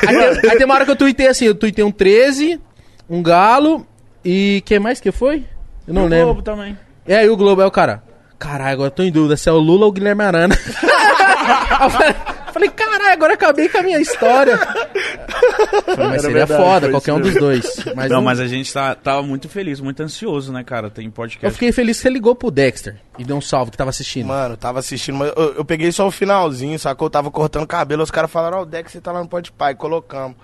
Aí, 0.06 0.16
tem- 0.40 0.50
aí 0.50 0.56
tem 0.58 0.66
uma 0.66 0.74
hora 0.74 0.84
que 0.84 0.90
eu 0.90 0.96
tuitei 0.96 1.26
assim, 1.28 1.46
eu 1.46 1.54
tuitei 1.54 1.82
um 1.82 1.90
13, 1.90 2.60
um 3.08 3.22
galo 3.22 3.86
e 4.24 4.62
quem 4.66 4.78
mais 4.78 5.00
que 5.00 5.10
foi? 5.10 5.44
Eu 5.88 5.94
não 5.94 6.02
E 6.02 6.04
o 6.04 6.08
lembro. 6.08 6.24
Globo 6.26 6.42
também. 6.42 6.76
É 7.06 7.16
aí 7.16 7.28
o 7.30 7.36
Globo, 7.36 7.62
é 7.62 7.66
o 7.66 7.70
cara. 7.70 8.02
Caralho, 8.38 8.72
agora 8.72 8.88
eu 8.88 8.94
tô 8.94 9.02
em 9.02 9.10
dúvida 9.10 9.36
se 9.36 9.48
é 9.48 9.52
o 9.52 9.58
Lula 9.58 9.84
ou 9.86 9.90
o 9.90 9.92
Guilherme 9.92 10.22
Arana. 10.22 10.54
Eu 12.54 12.60
falei- 12.60 12.70
caralho, 12.70 13.12
agora 13.12 13.32
eu 13.32 13.34
acabei 13.34 13.68
com 13.68 13.78
a 13.78 13.82
minha 13.82 13.98
história. 14.00 14.56
Falei, 14.56 15.96
mas 15.96 15.98
Era 15.98 16.20
seria 16.20 16.46
verdade, 16.46 16.62
foda, 16.62 16.90
qualquer 16.90 17.10
isso 17.12 17.18
um 17.18 17.20
dos 17.20 17.34
dois. 17.34 17.76
Mas 17.96 18.08
não, 18.10 18.16
não- 18.18 18.22
mas 18.22 18.38
a 18.40 18.46
gente 18.46 18.72
tá, 18.72 18.94
tava 18.94 19.22
muito 19.22 19.48
feliz, 19.48 19.80
muito 19.80 20.00
ansioso, 20.02 20.52
né, 20.52 20.62
cara? 20.62 20.88
Tem 20.90 21.06
eu 21.06 21.12
podcast. 21.12 21.52
fiquei 21.54 21.72
feliz 21.72 21.96
que 21.96 22.02
você 22.02 22.10
ligou 22.10 22.34
pro 22.34 22.50
Dexter 22.50 22.96
e 23.18 23.24
deu 23.24 23.36
um 23.36 23.40
salve 23.40 23.70
que 23.70 23.76
tava 23.76 23.90
assistindo. 23.90 24.26
Mano, 24.26 24.54
eu 24.54 24.56
tava 24.56 24.78
assistindo, 24.78 25.16
mas 25.18 25.32
eu, 25.36 25.54
eu 25.56 25.64
peguei 25.64 25.90
só 25.92 26.06
o 26.06 26.10
finalzinho, 26.10 26.78
sacou? 26.78 27.06
Eu 27.06 27.10
tava 27.10 27.30
cortando 27.30 27.66
cabelo, 27.66 28.02
os 28.02 28.10
caras 28.10 28.30
falaram, 28.30 28.58
ó, 28.58 28.62
o 28.62 28.66
Dex, 28.66 28.92
você 28.92 29.00
tá 29.00 29.10
lá 29.12 29.20
no 29.20 29.28
Pode 29.28 29.50
Pai, 29.52 29.74
colocamos. 29.74 30.36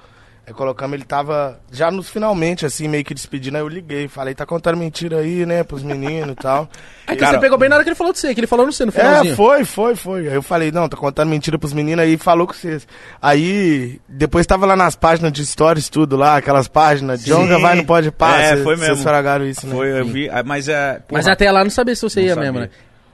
Aí 0.51 0.55
colocamos, 0.55 0.95
ele 0.95 1.05
tava 1.05 1.61
já 1.71 1.93
nos 1.93 2.09
finalmente, 2.11 2.67
assim, 2.67 2.89
meio 2.89 3.05
que 3.05 3.15
despedindo, 3.15 3.57
aí 3.57 3.63
eu 3.63 3.69
liguei, 3.69 4.09
falei, 4.09 4.35
tá 4.35 4.45
contando 4.45 4.77
mentira 4.77 5.19
aí, 5.19 5.47
né, 5.47 5.63
pros 5.63 5.81
meninos 5.85 6.33
e 6.33 6.35
tal. 6.35 6.69
Aí 7.07 7.15
que 7.17 7.23
Cara- 7.23 7.35
você 7.39 7.41
pegou 7.41 7.57
bem 7.57 7.69
na 7.69 7.77
hora 7.77 7.85
que 7.85 7.91
ele 7.91 7.95
falou 7.97 8.13
de 8.13 8.19
você, 8.19 8.35
que 8.35 8.41
ele 8.41 8.47
falou 8.49 8.67
no 8.67 8.73
você 8.73 8.85
no 8.85 8.91
É, 8.91 8.95
finalzinho. 8.95 9.37
foi, 9.37 9.65
foi, 9.65 9.95
foi. 9.97 10.29
Aí 10.29 10.35
eu 10.35 10.43
falei, 10.43 10.71
não, 10.73 10.89
tá 10.89 10.97
contando 10.97 11.29
mentira 11.29 11.57
pros 11.59 11.73
meninos 11.73 12.05
aí, 12.05 12.17
falou 12.17 12.47
com 12.49 12.53
vocês. 12.53 12.87
Aí, 13.23 14.01
depois 14.09 14.47
tava 14.47 14.67
lá 14.67 14.75
nas 14.75 14.97
páginas 14.97 15.33
de 15.33 15.45
stories, 15.47 15.89
tudo 15.89 16.17
lá, 16.17 16.37
aquelas 16.37 16.67
páginas, 16.69 17.25
Jonga 17.25 17.59
vai 17.59 17.77
no 17.77 17.85
Pode 17.85 18.11
Pai. 18.11 18.43
É, 18.45 18.57
cê- 18.57 18.63
foi 18.65 18.75
mesmo. 18.77 18.95
Vocês 18.97 19.03
fragaram 19.05 19.45
isso, 19.47 19.67
né? 19.67 19.73
Foi, 19.75 20.01
eu 20.01 20.05
vi, 20.05 20.29
ah, 20.31 20.43
mas 20.45 20.69
é... 20.69 21.01
Mas 21.13 21.25
porra, 21.25 21.33
até 21.33 21.51
lá 21.53 21.63
não 21.63 21.71
sabia 21.71 21.95
se 21.95 22.03
você 22.03 22.21
não 22.21 22.27
ia 22.27 22.35
sabia. 22.35 22.53
mesmo, 22.53 22.67
né? 22.67 22.71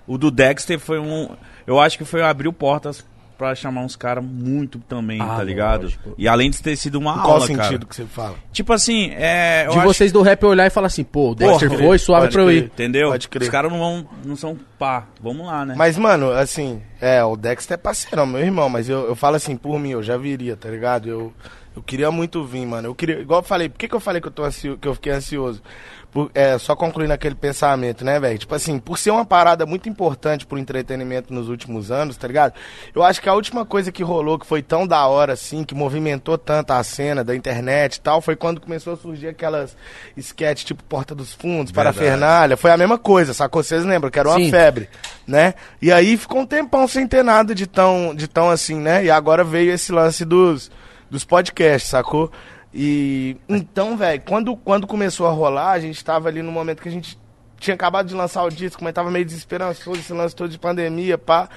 O 0.07 0.16
do 0.16 0.31
Dexter 0.31 0.78
foi 0.78 0.99
um... 0.99 1.28
Eu 1.66 1.81
acho 1.81 1.99
que 1.99 2.05
foi 2.05 2.23
abriu 2.23 2.52
portas 2.52 3.05
pra 3.37 3.55
chamar 3.55 3.83
uns 3.83 3.97
caras 3.97 4.25
muito 4.25 4.78
também, 4.81 5.21
Ah, 5.21 5.37
tá 5.37 5.45
ligado? 5.45 5.83
lógico. 5.83 6.14
E 6.16 6.26
além 6.26 6.50
de 6.50 6.62
ter 6.62 6.76
sido 6.76 6.97
uma 6.97 7.14
qual 7.14 7.35
aula, 7.35 7.47
sentido 7.47 7.61
cara. 7.62 7.85
que 7.87 7.97
você 7.97 8.05
fala? 8.05 8.35
Tipo 8.52 8.73
assim, 8.73 9.11
é... 9.14 9.66
De 9.69 9.76
acho- 9.78 9.83
vocês 9.87 10.12
do 10.12 10.23
rap 10.23 10.45
olhar 10.45 10.66
e 10.66 10.71
falar 10.71 10.87
assim, 10.87 11.05
pô, 11.05 11.31
o 11.31 11.35
Dexter 11.35 11.69
Porra, 11.69 11.83
foi, 11.83 11.99
suave 11.99 12.28
pra 12.28 12.43
eu 12.43 12.50
ir. 12.50 12.64
Entendeu? 12.64 13.11
Pode 13.11 13.28
crer. 13.28 13.43
Os 13.45 13.49
caras 13.49 13.71
não 13.71 13.78
vão, 13.78 14.07
não 14.25 14.37
são 14.37 14.57
pá. 14.78 15.07
Vamos 15.21 15.47
lá, 15.47 15.64
né? 15.64 15.75
Mas, 15.76 15.97
mano, 15.99 16.31
assim, 16.33 16.81
é, 17.00 17.23
o 17.25 17.37
Dexter 17.37 17.75
é 17.75 17.78
parceirão, 17.78 18.26
meu 18.26 18.40
irmão, 18.40 18.69
mas 18.69 18.88
eu, 18.88 19.07
eu 19.07 19.14
falo 19.16 19.37
assim, 19.37 19.57
por 19.57 19.78
mim, 19.78 19.90
eu 19.90 20.02
já 20.02 20.16
viria, 20.16 20.57
tá 20.57 20.69
ligado? 20.69 21.09
Eu, 21.09 21.33
eu 21.76 21.83
queria 21.83 22.11
muito 22.11 22.42
vir, 22.42 22.64
mano. 22.66 22.88
Eu 22.88 22.95
queria, 22.95 23.21
igual 23.21 23.40
eu 23.40 23.45
falei, 23.45 23.68
por 23.68 23.78
que, 23.78 23.87
que 23.87 23.95
eu 23.95 24.00
falei 24.00 24.21
que 24.21 24.28
eu, 24.28 24.33
tô 24.33 24.42
ansio, 24.42 24.78
que 24.78 24.88
eu 24.88 24.95
fiquei 24.95 25.12
ansioso? 25.12 25.62
Por- 26.11 26.30
é, 26.35 26.56
só 26.56 26.75
concluindo 26.75 27.12
aquele 27.12 27.35
pensamento, 27.35 28.02
né, 28.02 28.18
velho? 28.18 28.38
Tipo 28.38 28.54
assim, 28.54 28.78
por 28.78 28.97
ser 28.97 29.11
uma 29.11 29.26
parada 29.26 29.66
muito 29.66 29.87
importante 29.87 30.47
pro 30.47 30.56
entretenimento 30.59 31.35
nos 31.35 31.50
últimos 31.50 31.90
anos, 31.90 32.16
tá 32.16 32.26
ligado? 32.26 32.54
Eu 32.95 33.02
acho 33.02 33.21
que 33.21 33.28
a 33.28 33.35
última 33.35 33.66
coisa 33.66 33.92
que 33.92 34.02
rolou, 34.02 34.38
que 34.38 34.47
foi 34.47 34.62
tão 34.62 34.87
da 34.87 35.06
hora, 35.06 35.35
assim, 35.35 35.64
que 35.64 35.75
movimentou 35.75 36.38
tanto 36.38 36.71
a 36.71 36.83
cena 36.83 37.23
da 37.23 37.37
internet 37.37 37.97
e 37.97 38.00
tal, 38.00 38.23
foi 38.23 38.35
quando 38.37 38.59
começou 38.59 38.95
a 38.95 38.97
surgir 38.97 39.28
aquelas 39.28 39.76
sketches 40.16 40.64
tipo 40.64 40.83
Porta 40.85 41.14
dos 41.14 41.35
Fundos, 41.35 41.71
Verdade. 41.73 41.97
Parafernália. 41.99 42.56
Foi 42.56 42.71
a 42.71 42.76
mesma 42.78 42.97
coisa, 42.97 43.35
sacou? 43.35 43.62
Vocês 43.62 43.85
lembram? 43.85 44.11
Que 44.11 44.18
era 44.18 44.30
uma 44.30 44.38
Sim. 44.38 44.50
febre, 44.50 44.88
né? 45.26 45.52
E 45.83 45.92
aí 45.92 46.16
ficou 46.16 46.40
um 46.40 46.47
tempão 46.47 46.88
sem 46.88 47.06
ter 47.06 47.23
nada 47.23 47.54
de 47.54 47.66
tão, 47.66 48.14
de 48.14 48.26
tão 48.26 48.49
assim, 48.49 48.76
né? 48.80 49.04
E 49.04 49.11
agora 49.11 49.45
veio 49.45 49.71
esse 49.75 49.92
lance 49.92 50.25
dos, 50.25 50.71
dos 51.16 51.25
podcasts, 51.25 51.90
sacou? 51.90 52.30
E 52.73 53.38
então, 53.49 53.96
velho, 53.96 54.23
quando, 54.26 54.54
quando 54.54 54.87
começou 54.87 55.26
a 55.26 55.30
rolar, 55.30 55.73
a 55.73 55.80
gente 55.80 56.04
tava 56.04 56.28
ali 56.28 56.42
no 56.42 56.52
momento 56.52 56.82
que 56.82 56.88
a 56.90 56.92
gente 56.92 57.18
tinha 57.58 57.75
acabado 57.75 58.06
de 58.06 58.14
lançar 58.14 58.44
o 58.44 58.50
disco, 58.50 58.85
mas 58.85 58.92
tava 58.92 59.11
meio 59.11 59.25
desesperançoso, 59.25 59.99
esse 59.99 60.12
lance 60.12 60.37
todo 60.37 60.50
de 60.50 60.58
pandemia, 60.58 61.16
pá. 61.16 61.49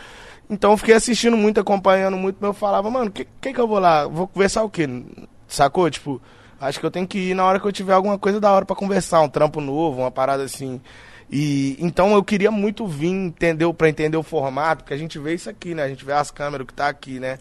Então 0.49 0.71
eu 0.71 0.77
fiquei 0.77 0.95
assistindo 0.95 1.35
muito, 1.35 1.59
acompanhando 1.59 2.15
muito, 2.15 2.37
mas 2.39 2.47
eu 2.47 2.53
falava, 2.53 2.89
mano, 2.89 3.11
que, 3.11 3.27
que 3.41 3.53
que 3.53 3.59
eu 3.59 3.67
vou 3.67 3.79
lá? 3.79 4.07
Vou 4.07 4.27
conversar 4.27 4.63
o 4.63 4.69
quê? 4.69 4.87
Sacou? 5.45 5.89
Tipo, 5.89 6.21
acho 6.59 6.79
que 6.79 6.85
eu 6.85 6.91
tenho 6.91 7.05
que 7.05 7.19
ir 7.19 7.33
na 7.33 7.43
hora 7.43 7.59
que 7.59 7.67
eu 7.67 7.71
tiver 7.71 7.93
alguma 7.93 8.17
coisa 8.17 8.39
da 8.39 8.51
hora 8.51 8.65
pra 8.65 8.75
conversar, 8.75 9.21
um 9.21 9.29
trampo 9.29 9.59
novo, 9.59 9.99
uma 9.99 10.11
parada 10.11 10.43
assim. 10.43 10.79
E 11.31 11.77
então 11.79 12.13
eu 12.13 12.23
queria 12.23 12.49
muito 12.49 12.87
vir 12.87 13.07
entender 13.09 13.71
para 13.73 13.87
entender 13.87 14.17
o 14.17 14.23
formato, 14.23 14.83
porque 14.83 14.95
a 14.95 14.97
gente 14.97 15.19
vê 15.19 15.35
isso 15.35 15.49
aqui, 15.49 15.75
né? 15.75 15.83
A 15.83 15.87
gente 15.87 16.03
vê 16.03 16.13
as 16.13 16.31
câmeras 16.31 16.65
que 16.65 16.73
tá 16.73 16.87
aqui, 16.89 17.19
né? 17.19 17.37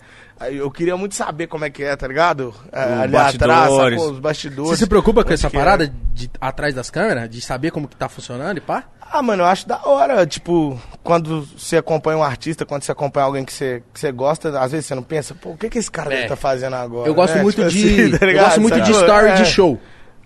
Eu 0.52 0.70
queria 0.70 0.96
muito 0.96 1.14
saber 1.14 1.46
como 1.46 1.64
é 1.64 1.70
que 1.70 1.82
é, 1.82 1.96
tá 1.96 2.06
ligado? 2.06 2.54
É, 2.70 2.80
ali 2.82 3.16
atrás, 3.16 3.72
sacou? 3.74 4.10
os 4.12 4.18
bastidores. 4.20 4.70
Você 4.70 4.84
se 4.84 4.86
preocupa 4.86 5.22
com 5.24 5.28
Onde 5.30 5.34
essa 5.34 5.46
é. 5.46 5.50
parada 5.50 5.92
de 6.12 6.30
atrás 6.40 6.74
das 6.74 6.90
câmeras? 6.90 7.30
De 7.30 7.40
saber 7.40 7.70
como 7.70 7.88
que 7.88 7.96
tá 7.96 8.08
funcionando 8.10 8.58
e 8.58 8.60
pá? 8.60 8.84
Ah, 9.00 9.22
mano, 9.22 9.42
eu 9.42 9.46
acho 9.46 9.66
da 9.66 9.80
hora, 9.86 10.26
tipo, 10.26 10.78
quando 11.02 11.46
você 11.56 11.78
acompanha 11.78 12.18
um 12.18 12.22
artista, 12.22 12.66
quando 12.66 12.82
você 12.82 12.92
acompanha 12.92 13.24
alguém 13.24 13.42
que 13.42 13.52
você, 13.54 13.82
que 13.92 13.98
você 13.98 14.12
gosta, 14.12 14.60
às 14.60 14.70
vezes 14.72 14.84
você 14.86 14.94
não 14.94 15.02
pensa, 15.02 15.34
pô, 15.34 15.52
o 15.52 15.56
que 15.56 15.70
que 15.70 15.78
esse 15.78 15.90
cara 15.90 16.12
É. 16.12 16.26
tá 16.28 16.36
fazendo 16.36 16.76
agora? 16.76 17.08
Eu 17.08 17.14
gosto 17.14 17.34
né? 17.36 17.42
muito 17.42 17.56
Tipo 17.56 17.70
de. 17.70 18.02
assim, 18.02 18.10
tá 18.18 18.26
eu 18.26 18.38
gosto 18.44 18.60
muito 18.60 18.80
de 18.82 18.90
story 18.92 19.28
É. 19.28 19.34
de 19.36 19.44
show. 19.46 19.80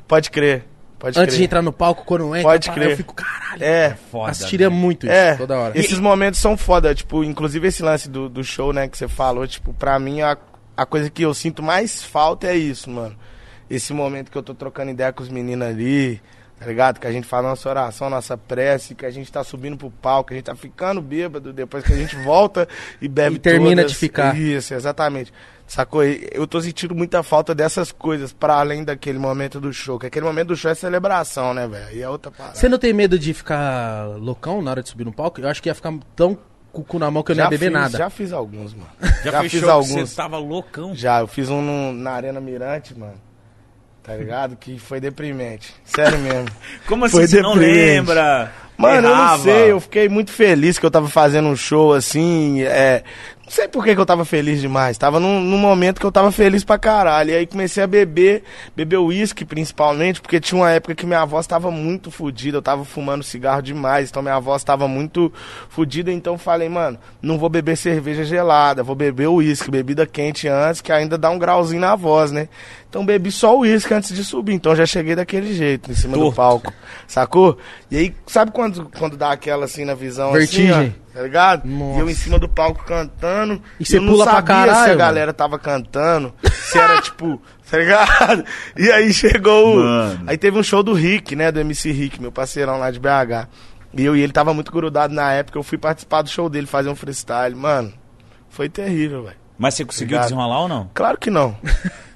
Pode 0.08 0.30
crer, 0.32 0.64
pode 1.02 1.18
Antes 1.18 1.34
de 1.34 1.38
crer. 1.40 1.44
entrar 1.46 1.62
no 1.62 1.72
palco, 1.72 2.04
quando 2.04 2.34
entra, 2.36 2.48
Pode 2.50 2.70
crer. 2.70 2.90
eu 2.92 2.96
fico, 2.96 3.12
caralho. 3.14 3.62
É, 3.62 3.96
Foda, 4.10 4.30
Assistiria 4.30 4.70
né? 4.70 4.74
muito 4.76 5.04
isso, 5.06 5.12
É, 5.14 5.34
toda 5.34 5.58
hora. 5.58 5.78
esses 5.78 5.98
momentos 5.98 6.38
são 6.40 6.56
foda, 6.56 6.94
tipo, 6.94 7.24
inclusive 7.24 7.66
esse 7.68 7.82
lance 7.82 8.08
do, 8.08 8.28
do 8.28 8.42
show, 8.44 8.72
né, 8.72 8.86
que 8.88 8.96
você 8.96 9.08
falou, 9.08 9.46
tipo, 9.46 9.74
pra 9.74 9.98
mim 9.98 10.20
a, 10.22 10.36
a 10.76 10.86
coisa 10.86 11.10
que 11.10 11.22
eu 11.22 11.34
sinto 11.34 11.62
mais 11.62 12.02
falta 12.02 12.46
é 12.46 12.56
isso, 12.56 12.88
mano. 12.88 13.16
Esse 13.68 13.92
momento 13.92 14.30
que 14.30 14.38
eu 14.38 14.42
tô 14.42 14.54
trocando 14.54 14.90
ideia 14.90 15.12
com 15.12 15.22
os 15.22 15.28
meninos 15.28 15.66
ali, 15.66 16.20
tá 16.62 16.68
ligado? 16.68 16.98
Que 17.00 17.06
a 17.06 17.12
gente 17.12 17.26
faz 17.26 17.44
nossa 17.44 17.68
oração, 17.68 18.08
nossa 18.08 18.36
prece, 18.38 18.94
que 18.94 19.04
a 19.04 19.10
gente 19.10 19.30
tá 19.30 19.42
subindo 19.44 19.76
pro 19.76 19.90
palco, 19.90 20.28
que 20.28 20.34
a 20.34 20.36
gente 20.36 20.46
tá 20.46 20.54
ficando 20.54 21.00
bêbado, 21.02 21.52
depois 21.52 21.84
que 21.84 21.92
a 21.92 21.96
gente 21.96 22.16
volta 22.16 22.68
e 23.00 23.08
bebe 23.08 23.36
E 23.36 23.38
termina 23.38 23.82
todas. 23.82 23.92
de 23.92 23.96
ficar. 23.98 24.36
Isso, 24.38 24.72
exatamente. 24.74 25.32
Sacou? 25.66 26.02
Eu 26.04 26.46
tô 26.46 26.60
sentindo 26.60 26.94
muita 26.94 27.22
falta 27.22 27.54
dessas 27.54 27.90
coisas, 27.92 28.32
pra 28.32 28.54
além 28.56 28.84
daquele 28.84 29.18
momento 29.18 29.58
do 29.60 29.72
show. 29.72 29.98
Que 29.98 30.06
aquele 30.06 30.26
momento 30.26 30.48
do 30.48 30.56
show 30.56 30.70
é 30.70 30.74
celebração, 30.74 31.54
né, 31.54 31.66
velho? 31.66 31.96
E 31.96 32.02
é 32.02 32.08
outra 32.08 32.30
parada. 32.30 32.56
Você 32.56 32.68
não 32.68 32.78
tem 32.78 32.92
medo 32.92 33.18
de 33.18 33.32
ficar 33.32 34.06
loucão 34.18 34.60
na 34.60 34.70
hora 34.70 34.82
de 34.82 34.88
subir 34.90 35.04
no 35.04 35.12
palco? 35.12 35.40
Eu 35.40 35.48
acho 35.48 35.62
que 35.62 35.68
ia 35.70 35.74
ficar 35.74 35.92
tão 36.14 36.36
com 36.70 36.80
o 36.82 36.84
cu 36.84 36.98
na 36.98 37.10
mão 37.10 37.22
que 37.22 37.32
eu 37.32 37.36
não 37.36 37.44
ia 37.44 37.50
beber 37.50 37.66
fiz, 37.66 37.72
nada. 37.72 37.98
Já 37.98 38.10
fiz 38.10 38.32
alguns, 38.32 38.74
mano. 38.74 38.90
Já, 39.24 39.40
fiz 39.42 39.52
fechou 39.52 39.70
alguns. 39.70 39.94
que 39.94 40.06
você 40.06 40.16
tava 40.16 40.36
loucão. 40.38 40.94
Já, 40.94 41.20
eu 41.20 41.26
fiz 41.26 41.48
um 41.48 41.62
no- 41.62 41.92
na 41.92 42.12
Arena 42.12 42.40
Mirante, 42.40 42.98
mano. 42.98 43.14
Tá 44.02 44.16
ligado? 44.16 44.56
Que 44.56 44.78
foi 44.78 45.00
deprimente. 45.00 45.72
Sério 45.84 46.18
mesmo. 46.18 46.48
Como 46.86 47.04
assim 47.04 47.16
Foi 47.16 47.26
você 47.28 47.40
não 47.40 47.54
deprimente. 47.54 47.86
lembra? 47.86 48.52
Mano, 48.76 48.96
eu 48.96 49.02
não 49.02 49.10
Errava? 49.10 49.42
sei, 49.44 49.70
eu 49.70 49.80
fiquei 49.80 50.08
muito 50.08 50.32
feliz 50.32 50.78
que 50.78 50.84
eu 50.84 50.90
tava 50.90 51.08
fazendo 51.08 51.48
um 51.48 51.54
show 51.54 51.92
assim. 51.92 52.62
É, 52.62 53.04
não 53.41 53.41
sei 53.52 53.68
por 53.68 53.84
que, 53.84 53.94
que 53.94 54.00
eu 54.00 54.06
tava 54.06 54.24
feliz 54.24 54.62
demais. 54.62 54.96
Tava 54.96 55.20
num, 55.20 55.38
num 55.38 55.58
momento 55.58 56.00
que 56.00 56.06
eu 56.06 56.10
tava 56.10 56.32
feliz 56.32 56.64
pra 56.64 56.78
caralho. 56.78 57.30
E 57.30 57.34
aí 57.34 57.46
comecei 57.46 57.82
a 57.82 57.86
beber, 57.86 58.44
beber 58.74 58.96
uísque 58.96 59.44
principalmente, 59.44 60.22
porque 60.22 60.40
tinha 60.40 60.58
uma 60.58 60.70
época 60.70 60.94
que 60.94 61.04
minha 61.04 61.22
voz 61.26 61.46
tava 61.46 61.70
muito 61.70 62.10
fodida. 62.10 62.56
Eu 62.56 62.62
tava 62.62 62.82
fumando 62.82 63.22
cigarro 63.22 63.60
demais, 63.60 64.08
então 64.08 64.22
minha 64.22 64.40
voz 64.40 64.64
tava 64.64 64.88
muito 64.88 65.30
fodida. 65.68 66.10
Então 66.10 66.38
falei, 66.38 66.70
mano, 66.70 66.98
não 67.20 67.36
vou 67.36 67.50
beber 67.50 67.76
cerveja 67.76 68.24
gelada, 68.24 68.82
vou 68.82 68.96
beber 68.96 69.28
uísque, 69.28 69.70
bebida 69.70 70.06
quente 70.06 70.48
antes, 70.48 70.80
que 70.80 70.90
ainda 70.90 71.18
dá 71.18 71.28
um 71.28 71.38
grauzinho 71.38 71.80
na 71.80 71.94
voz, 71.94 72.32
né? 72.32 72.48
Então 72.88 73.04
bebi 73.04 73.30
só 73.30 73.58
uísque 73.58 73.92
antes 73.92 74.14
de 74.14 74.24
subir. 74.24 74.54
Então 74.54 74.74
já 74.74 74.86
cheguei 74.86 75.14
daquele 75.14 75.52
jeito, 75.52 75.90
em 75.90 75.94
cima 75.94 76.14
do 76.14 76.24
Torto. 76.24 76.36
palco. 76.36 76.72
Sacou? 77.06 77.58
E 77.90 77.98
aí, 77.98 78.14
sabe 78.26 78.50
quando, 78.50 78.90
quando 78.98 79.14
dá 79.14 79.32
aquela 79.32 79.66
assim 79.66 79.84
na 79.84 79.94
visão 79.94 80.32
Vertigem. 80.32 80.72
assim, 80.72 80.94
ó, 80.98 81.01
tá 81.12 81.22
ligado? 81.22 81.64
Nossa. 81.66 81.98
E 81.98 82.00
eu 82.00 82.10
em 82.10 82.14
cima 82.14 82.38
do 82.38 82.48
palco 82.48 82.84
cantando. 82.84 83.60
E 83.78 83.84
você 83.84 84.00
pula 84.00 84.24
pra 84.24 84.34
sabia 84.34 84.42
se 84.42 84.46
caralho, 84.46 84.82
a 84.82 84.86
mano. 84.86 84.98
galera 84.98 85.32
tava 85.32 85.58
cantando, 85.58 86.34
se 86.50 86.78
era 86.78 87.00
tipo, 87.02 87.40
tá 87.70 87.78
ligado? 87.78 88.44
E 88.76 88.90
aí 88.90 89.12
chegou. 89.12 89.76
Mano. 89.76 90.24
Aí 90.26 90.36
teve 90.38 90.58
um 90.58 90.62
show 90.62 90.82
do 90.82 90.92
Rick, 90.92 91.34
né? 91.36 91.50
Do 91.52 91.60
MC 91.60 91.90
Rick, 91.92 92.20
meu 92.20 92.32
parceirão 92.32 92.78
lá 92.78 92.90
de 92.90 92.98
BH. 92.98 93.48
E 93.94 94.04
eu 94.04 94.16
e 94.16 94.20
ele 94.22 94.32
tava 94.32 94.54
muito 94.54 94.72
grudado 94.72 95.12
na 95.14 95.32
época. 95.32 95.58
Eu 95.58 95.62
fui 95.62 95.76
participar 95.76 96.22
do 96.22 96.30
show 96.30 96.48
dele, 96.48 96.66
fazer 96.66 96.88
um 96.88 96.96
freestyle. 96.96 97.54
Mano, 97.54 97.92
foi 98.48 98.68
terrível, 98.68 99.24
velho. 99.24 99.36
Mas 99.58 99.74
você 99.74 99.84
conseguiu 99.84 100.16
Obrigado. 100.16 100.28
desenrolar 100.30 100.60
ou 100.60 100.68
não? 100.68 100.90
Claro 100.94 101.18
que 101.18 101.30
não. 101.30 101.56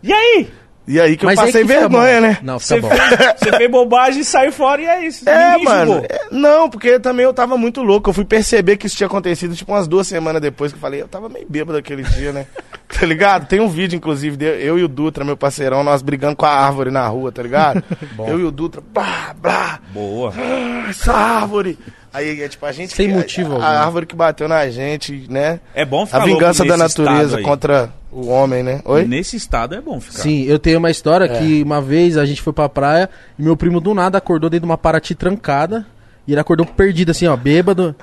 E 0.02 0.12
aí? 0.12 0.48
E 0.88 1.00
aí 1.00 1.16
que 1.16 1.24
Mas 1.24 1.36
eu 1.38 1.44
passei 1.46 1.62
que 1.62 1.66
vergonha, 1.66 2.20
né? 2.20 2.38
Não, 2.42 2.60
fica 2.60 2.74
Você 2.76 2.80
bom. 2.80 2.88
fez, 2.88 3.00
você 3.40 3.56
fez 3.56 3.70
bobagem 3.70 4.20
e 4.20 4.24
saiu 4.24 4.52
fora 4.52 4.80
e 4.80 4.86
é 4.86 5.04
isso. 5.06 5.28
É, 5.28 5.58
mano. 5.58 6.02
é- 6.08 6.26
não, 6.30 6.70
porque 6.70 7.00
também 7.00 7.24
eu 7.24 7.34
tava 7.34 7.56
muito 7.58 7.82
louco. 7.82 8.08
Eu 8.10 8.14
fui 8.14 8.24
perceber 8.24 8.76
que 8.76 8.86
isso 8.86 8.96
tinha 8.96 9.08
acontecido, 9.08 9.54
tipo, 9.56 9.72
umas 9.72 9.88
duas 9.88 10.06
semanas 10.06 10.40
depois 10.40 10.70
que 10.72 10.76
eu 10.76 10.80
falei, 10.80 11.02
eu 11.02 11.08
tava 11.08 11.28
meio 11.28 11.46
bêbado 11.48 11.76
aquele 11.76 12.02
dia, 12.04 12.32
né? 12.32 12.46
tá 12.88 13.04
ligado? 13.04 13.46
Tem 13.48 13.58
um 13.60 13.68
vídeo, 13.68 13.96
inclusive, 13.96 14.36
de 14.36 14.44
eu 14.46 14.78
e 14.78 14.84
o 14.84 14.88
Dutra, 14.88 15.24
meu 15.24 15.36
parceirão, 15.36 15.82
nós 15.82 16.02
brigando 16.02 16.36
com 16.36 16.46
a 16.46 16.50
árvore 16.54 16.90
na 16.92 17.06
rua, 17.08 17.32
tá 17.32 17.42
ligado? 17.42 17.82
eu 18.28 18.38
e 18.38 18.44
o 18.44 18.50
Dutra, 18.52 18.80
blá, 18.94 19.34
blá, 19.40 19.80
Boa. 19.92 20.32
ah, 20.36 20.86
essa 20.88 21.12
árvore. 21.12 21.76
Aí, 22.16 22.42
é 22.42 22.48
tipo, 22.48 22.64
a 22.64 22.72
gente. 22.72 22.94
Sem 22.94 23.08
que- 23.08 23.14
motivo 23.14 23.56
a, 23.60 23.66
a 23.66 23.84
árvore 23.84 24.06
que 24.06 24.16
bateu 24.16 24.48
na 24.48 24.66
gente, 24.70 25.26
né? 25.28 25.60
É 25.74 25.84
bom 25.84 26.06
ficar 26.06 26.22
A 26.22 26.24
vingança 26.24 26.64
louco 26.64 26.78
da 26.78 26.84
nesse 26.84 26.98
natureza 26.98 27.42
contra 27.42 27.90
o 28.10 28.28
homem, 28.28 28.62
né? 28.62 28.80
Oi? 28.86 29.04
Nesse 29.04 29.36
estado 29.36 29.74
é 29.74 29.80
bom 29.80 30.00
ficar. 30.00 30.22
Sim, 30.22 30.44
eu 30.44 30.58
tenho 30.58 30.78
uma 30.78 30.90
história 30.90 31.26
É. 31.26 31.38
que 31.38 31.62
uma 31.62 31.80
vez 31.82 32.16
a 32.16 32.24
gente 32.24 32.40
foi 32.40 32.52
pra 32.54 32.68
praia 32.68 33.10
e 33.38 33.42
meu 33.42 33.56
primo 33.56 33.80
do 33.80 33.92
nada 33.92 34.16
acordou 34.16 34.48
dentro 34.48 34.66
de 34.66 34.70
uma 34.70 34.78
Paraty 34.78 35.14
trancada. 35.14 35.86
E 36.26 36.32
ele 36.32 36.40
acordou 36.40 36.64
perdido, 36.66 37.10
assim, 37.10 37.26
ó, 37.26 37.36
bêbado. 37.36 37.94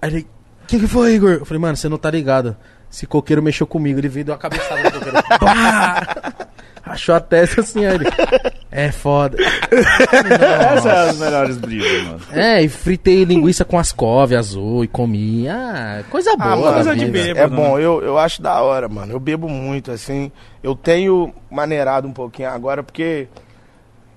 Aí 0.00 0.10
ele, 0.10 0.26
o 0.62 0.66
que, 0.66 0.78
que 0.78 0.86
foi, 0.86 1.14
Igor? 1.14 1.32
Eu 1.32 1.44
falei, 1.44 1.60
mano, 1.60 1.76
você 1.76 1.88
não 1.88 1.98
tá 1.98 2.10
ligado. 2.10 2.56
Esse 2.90 3.06
coqueiro 3.06 3.42
mexeu 3.42 3.66
comigo. 3.66 3.98
Ele 3.98 4.08
veio 4.08 4.24
deu 4.26 4.32
uma 4.34 4.38
cabeçada 4.40 4.82
no 4.82 4.90
coqueiro. 4.92 5.18
Achou 6.90 7.14
a 7.14 7.20
testa 7.20 7.60
assim, 7.60 7.86
aí 7.86 7.94
ele. 7.94 8.06
É 8.72 8.90
foda. 8.90 9.36
Essas 9.70 10.82
são 10.82 10.92
as 10.92 11.18
melhores 11.18 11.56
brigas, 11.56 12.02
mano. 12.02 12.20
É, 12.32 12.62
e 12.62 12.68
fritei 12.68 13.24
linguiça 13.24 13.64
com 13.64 13.78
ascove 13.78 14.34
azul 14.34 14.82
e 14.82 14.88
comi. 14.88 15.48
Ah, 15.48 16.02
coisa 16.10 16.36
boa. 16.36 16.52
Ah, 16.52 16.56
mano, 16.56 16.66
da 16.66 16.72
coisa 16.74 16.96
de 16.96 17.04
vida. 17.04 17.12
bêbado, 17.12 17.38
é 17.38 17.48
né? 17.48 17.56
bom, 17.56 17.78
eu, 17.78 18.02
eu 18.02 18.18
acho 18.18 18.42
da 18.42 18.60
hora, 18.60 18.88
mano. 18.88 19.12
Eu 19.12 19.20
bebo 19.20 19.48
muito, 19.48 19.92
assim. 19.92 20.32
Eu 20.62 20.74
tenho 20.74 21.32
maneirado 21.48 22.08
um 22.08 22.12
pouquinho 22.12 22.48
agora, 22.48 22.82
porque 22.82 23.28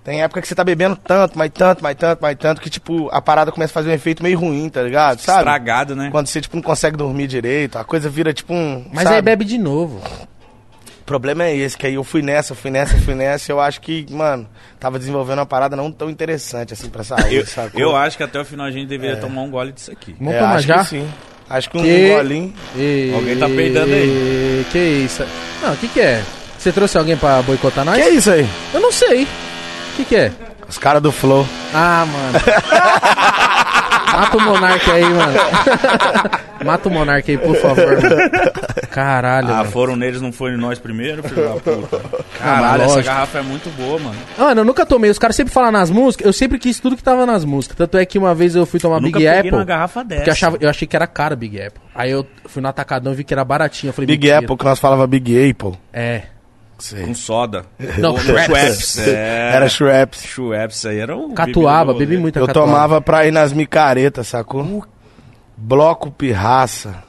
tem 0.03 0.21
época 0.21 0.41
que 0.41 0.47
você 0.47 0.55
tá 0.55 0.63
bebendo 0.63 0.95
tanto, 0.95 1.37
mais 1.37 1.51
tanto, 1.51 1.81
mais 1.81 1.95
tanto, 1.95 2.21
mais 2.21 2.37
tanto, 2.37 2.59
que, 2.59 2.69
tipo, 2.69 3.07
a 3.11 3.21
parada 3.21 3.51
começa 3.51 3.71
a 3.71 3.75
fazer 3.75 3.89
um 3.89 3.93
efeito 3.93 4.21
meio 4.21 4.37
ruim, 4.37 4.67
tá 4.67 4.81
ligado? 4.81 5.19
Sabe? 5.19 5.39
Estragado, 5.39 5.95
né? 5.95 6.09
Quando 6.11 6.27
você, 6.27 6.41
tipo, 6.41 6.57
não 6.57 6.63
consegue 6.63 6.97
dormir 6.97 7.27
direito, 7.27 7.77
a 7.77 7.83
coisa 7.83 8.09
vira, 8.09 8.33
tipo, 8.33 8.53
um... 8.53 8.85
Mas 8.91 9.03
sabe? 9.03 9.15
aí 9.15 9.21
bebe 9.21 9.45
de 9.45 9.57
novo. 9.57 10.01
O 11.03 11.05
problema 11.05 11.43
é 11.43 11.53
esse, 11.55 11.77
que 11.77 11.85
aí 11.85 11.95
eu 11.95 12.03
fui 12.03 12.21
nessa, 12.21 12.55
fui 12.55 12.71
nessa, 12.71 12.97
fui 12.97 13.13
nessa, 13.13 13.51
eu 13.51 13.59
acho 13.59 13.81
que, 13.81 14.05
mano, 14.09 14.47
tava 14.79 14.97
desenvolvendo 14.97 15.39
uma 15.39 15.45
parada 15.45 15.75
não 15.75 15.91
tão 15.91 16.09
interessante, 16.09 16.71
assim, 16.73 16.89
pra 16.89 17.03
saúde, 17.03 17.35
Eu, 17.35 17.45
sacou? 17.45 17.81
eu 17.81 17.93
acho 17.95 18.15
que 18.15 18.23
até 18.23 18.39
o 18.39 18.45
final 18.45 18.65
a 18.65 18.71
gente 18.71 18.87
deveria 18.87 19.17
tomar 19.17 19.41
um 19.41 19.51
gole 19.51 19.73
disso 19.73 19.91
aqui. 19.91 20.15
Vamos 20.17 20.33
É, 20.35 20.39
tomar 20.39 20.55
acho 20.55 20.67
já? 20.67 20.77
que 20.79 20.85
sim. 20.85 21.07
Acho 21.49 21.69
que 21.69 21.77
um 21.77 21.81
Que- 21.83 22.07
golinho... 22.09 22.53
E- 22.75 23.11
Alguém 23.13 23.37
tá 23.37 23.47
peidando 23.47 23.93
aí. 23.93 24.65
Que 24.71 24.79
isso? 24.79 25.25
Não, 25.61 25.73
o 25.73 25.77
que 25.77 25.89
que 25.89 25.99
é? 25.99 26.23
Você 26.57 26.71
trouxe 26.71 26.97
alguém 26.97 27.17
pra 27.17 27.41
boicotar 27.41 27.83
nós? 27.83 27.95
Que 27.97 28.01
é 28.01 28.09
isso 28.09 28.31
aí? 28.31 28.47
Eu 28.73 28.79
não 28.79 28.91
sei. 28.91 29.23
O 29.23 29.95
que 29.97 30.05
que 30.05 30.15
é? 30.15 30.31
Os 30.69 30.77
caras 30.77 31.01
do 31.01 31.11
Flow. 31.11 31.45
Ah, 31.73 32.05
mano. 32.07 32.39
Mata 34.11 34.37
o 34.37 34.41
Monark 34.41 34.91
aí, 34.91 35.03
mano. 35.03 35.33
Mata 36.63 36.89
o 36.89 36.91
Monark 36.91 37.29
aí, 37.31 37.37
por 37.37 37.55
favor. 37.57 38.01
Mano. 38.01 38.31
Caralho, 38.89 39.49
Ah, 39.51 39.57
mano. 39.57 39.71
foram 39.71 39.95
neles, 39.95 40.21
não 40.21 40.31
foi 40.31 40.55
nós 40.55 40.79
primeiro, 40.79 41.23
filho 41.23 41.43
da 41.43 41.55
puta. 41.55 42.01
Caralho, 42.39 42.83
essa 42.83 43.01
garrafa 43.01 43.39
é 43.39 43.41
muito 43.41 43.69
boa, 43.71 43.99
mano. 43.99 44.15
Mano, 44.37 44.61
eu 44.61 44.65
nunca 44.65 44.85
tomei. 44.85 45.09
Os 45.09 45.17
caras 45.19 45.35
sempre 45.35 45.53
falam 45.53 45.71
nas 45.71 45.89
músicas. 45.89 46.25
Eu 46.27 46.33
sempre 46.33 46.59
quis 46.59 46.79
tudo 46.79 46.95
que 46.95 47.03
tava 47.03 47.25
nas 47.25 47.43
músicas. 47.43 47.75
Tanto 47.77 47.97
é 47.97 48.05
que 48.05 48.17
uma 48.17 48.33
vez 48.35 48.55
eu 48.55 48.65
fui 48.65 48.79
tomar 48.79 48.97
Eu 48.97 49.01
nunca 49.01 49.17
Big 49.19 49.25
peguei 49.25 49.39
Apple. 49.39 49.51
numa 49.51 49.65
garrafa 49.65 50.03
dessa. 50.03 50.19
Porque 50.21 50.29
eu, 50.29 50.33
achava, 50.33 50.57
eu 50.61 50.69
achei 50.69 50.87
que 50.87 50.95
era 50.95 51.07
caro 51.07 51.35
Big 51.35 51.59
Apple. 51.61 51.81
Aí 51.95 52.11
eu 52.11 52.25
fui 52.45 52.61
no 52.61 52.67
Atacadão 52.67 53.13
e 53.13 53.15
vi 53.15 53.23
que 53.23 53.33
era 53.33 53.43
baratinho. 53.43 53.89
Eu 53.89 53.93
falei, 53.93 54.07
Big. 54.07 54.31
Apple, 54.31 54.55
que 54.57 54.65
nós 54.65 54.79
falava 54.79 55.05
Big 55.07 55.49
Apple. 55.49 55.73
É. 55.91 56.23
Com 56.91 57.13
soda. 57.13 57.65
Não, 57.97 58.17
Schweppes. 58.17 58.45
Schweppes. 58.45 58.97
É. 59.07 59.51
Era 59.55 59.69
Schweppes. 59.69 60.23
Schweppes 60.23 60.85
aí 60.85 60.99
era 60.99 61.15
um... 61.15 61.33
Catuaba, 61.33 61.93
bebi 61.93 62.17
muita 62.17 62.39
Eu 62.39 62.47
catuaba. 62.47 62.67
tomava 62.71 63.01
pra 63.01 63.25
ir 63.25 63.31
nas 63.31 63.53
micaretas, 63.53 64.27
sacou? 64.27 64.85
Bloco 65.55 66.11
pirraça. 66.11 67.03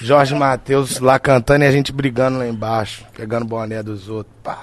Jorge 0.00 0.34
Matheus 0.34 1.00
lá 1.00 1.18
cantando 1.18 1.64
e 1.64 1.66
a 1.66 1.72
gente 1.72 1.92
brigando 1.92 2.38
lá 2.38 2.46
embaixo, 2.46 3.04
pegando 3.16 3.44
boné 3.44 3.82
dos 3.82 4.08
outros. 4.08 4.32
Pá. 4.42 4.56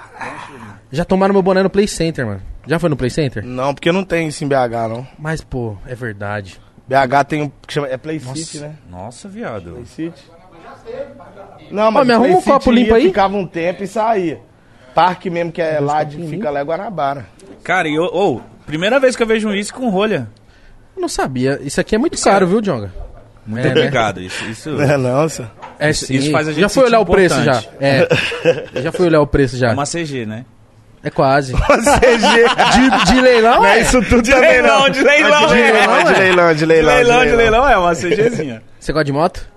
Já 0.91 1.03
tomaram 1.03 1.33
meu 1.33 1.43
boné 1.43 1.61
no 1.61 1.69
Play 1.69 1.87
Center, 1.87 2.25
mano. 2.25 2.41
Já 2.65 2.79
foi 2.79 2.89
no 2.89 2.95
Play 2.95 3.09
Center? 3.09 3.43
Não, 3.45 3.73
porque 3.73 3.91
não 3.91 4.03
tem 4.03 4.27
isso 4.29 4.43
em 4.43 4.47
BH, 4.47 4.89
não. 4.89 5.05
Mas, 5.19 5.41
pô, 5.41 5.75
é 5.85 5.93
verdade. 5.93 6.59
BH 6.87 7.23
tem 7.27 7.41
um 7.41 7.51
que 7.67 7.73
chama. 7.73 7.87
É 7.87 7.97
Play 7.97 8.19
City, 8.19 8.59
né? 8.59 8.75
Nossa, 8.89 9.27
viado. 9.27 9.71
Play 9.71 9.85
City. 9.85 10.23
Não, 11.71 11.91
mas 11.91 12.07
me 12.07 12.13
o 12.13 12.17
Play 12.19 12.29
arruma 12.31 12.37
um 12.39 12.41
copo 12.41 12.71
limpo 12.71 12.93
aí. 12.93 13.03
Ficava 13.07 13.35
um 13.35 13.45
tempo 13.47 13.83
e 13.83 13.87
saía. 13.87 14.39
Parque 14.93 15.29
mesmo 15.29 15.51
que 15.51 15.61
é 15.61 15.79
lá 15.79 16.03
de 16.03 16.25
fica 16.27 16.49
lá 16.49 16.59
é 16.59 16.63
Guanabara. 16.63 17.25
Cara, 17.63 17.87
e 17.87 17.95
eu... 17.95 18.03
Ô, 18.03 18.39
primeira 18.65 18.99
vez 18.99 19.15
que 19.15 19.23
eu 19.23 19.27
vejo 19.27 19.47
um 19.49 19.53
isso 19.53 19.73
com 19.73 19.89
rolha. 19.89 20.27
Eu 20.95 21.01
não 21.01 21.09
sabia. 21.09 21.59
Isso 21.61 21.81
aqui 21.81 21.95
é 21.95 21.97
muito 21.97 22.21
caro, 22.21 22.47
viu, 22.47 22.61
Jonga? 22.61 22.93
Muito 23.45 23.61
É, 23.67 23.73
né? 23.73 23.79
obrigado. 23.81 24.21
Isso, 24.21 24.43
isso... 24.45 24.69
Não 24.97 25.23
é 25.23 25.29
senhor? 25.29 25.51
É, 25.77 25.89
Isso- 25.89 26.11
isso 26.13 26.31
faz 26.31 26.47
a 26.47 26.51
gente 26.51 26.61
já 26.61 26.69
foi 26.69 26.85
olhar 26.85 26.99
o 26.99 27.05
preço 27.05 27.43
já. 27.43 27.51
importante. 27.59 27.69
É. 28.73 28.81
já 28.81 28.91
foi 28.91 29.05
olhar 29.07 29.21
o 29.21 29.27
preço 29.27 29.57
já. 29.57 29.69
É 29.69 29.73
uma 29.73 29.85
CG, 29.85 30.25
né? 30.25 30.45
É 31.03 31.09
quase. 31.11 31.53
Uma 31.53 31.61
CG. 31.77 33.03
De, 33.05 33.13
de 33.13 33.21
leilão, 33.21 33.57
Não 33.57 33.65
é 33.65 33.77
é? 33.77 33.81
isso 33.81 34.01
tudo 34.03 34.23
De 34.23 34.31
também, 34.31 34.49
leilão, 34.53 34.79
não. 34.79 34.89
de 34.89 35.03
leilão, 35.03 35.47
de 35.47 35.53
é. 35.53 35.71
leilão, 35.71 36.03
de 36.03 36.13
É. 36.13 36.17
leilão, 36.17 36.53
de 36.53 36.59
De 36.59 36.65
leilão. 36.65 36.95
leilão, 36.95 37.25
de 37.25 37.35
leilão 37.35 37.69
é 37.69 37.77
uma 37.77 37.93
CGzinha. 37.93 38.63
Você 38.79 38.91
gosta 38.91 39.03
de 39.05 39.11
moto? 39.11 39.47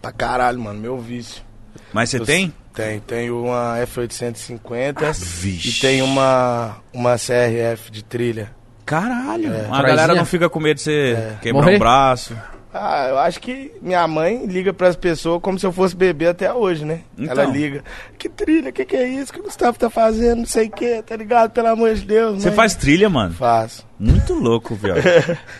Pra 0.00 0.12
caralho, 0.12 0.58
mano, 0.60 0.80
meu 0.80 0.98
vício. 0.98 1.42
Mas 1.92 2.10
você 2.10 2.18
Eu- 2.18 2.24
tem? 2.26 2.52
Tem, 2.72 3.00
tenho 3.00 3.42
uma 3.44 3.76
F850 3.84 5.12
vixe. 5.42 5.68
e 5.70 5.80
tenho 5.80 6.04
uma, 6.04 6.76
uma 6.92 7.16
CRF 7.18 7.90
de 7.90 8.02
trilha. 8.04 8.50
Caralho. 8.86 9.48
A 9.48 9.52
Traizinha? 9.56 9.82
galera 9.82 10.14
não 10.14 10.24
fica 10.24 10.48
com 10.48 10.60
medo 10.60 10.76
de 10.76 10.82
você 10.84 11.36
quebrar 11.42 11.62
Morrer? 11.62 11.76
um 11.76 11.78
braço. 11.78 12.36
Ah, 12.72 13.06
eu 13.08 13.18
acho 13.18 13.40
que 13.40 13.72
minha 13.82 14.06
mãe 14.06 14.46
liga 14.46 14.72
pras 14.72 14.94
pessoas 14.94 15.42
como 15.42 15.58
se 15.58 15.66
eu 15.66 15.72
fosse 15.72 15.96
bebê 15.96 16.28
até 16.28 16.52
hoje, 16.52 16.84
né? 16.84 17.00
Então. 17.18 17.42
Ela 17.42 17.52
liga. 17.52 17.82
Que 18.16 18.28
trilha, 18.28 18.70
que 18.70 18.84
que 18.84 18.94
é 18.94 19.08
isso 19.08 19.32
que 19.32 19.40
o 19.40 19.42
Gustavo 19.42 19.76
tá 19.76 19.90
fazendo? 19.90 20.38
Não 20.38 20.46
sei 20.46 20.68
o 20.68 20.70
que, 20.70 21.02
tá 21.02 21.16
ligado? 21.16 21.50
Pelo 21.50 21.66
amor 21.68 21.92
de 21.94 22.02
Deus. 22.02 22.40
Você 22.42 22.52
faz 22.52 22.76
trilha, 22.76 23.10
mano. 23.10 23.34
Faço. 23.34 23.84
Muito 23.98 24.32
louco. 24.34 24.78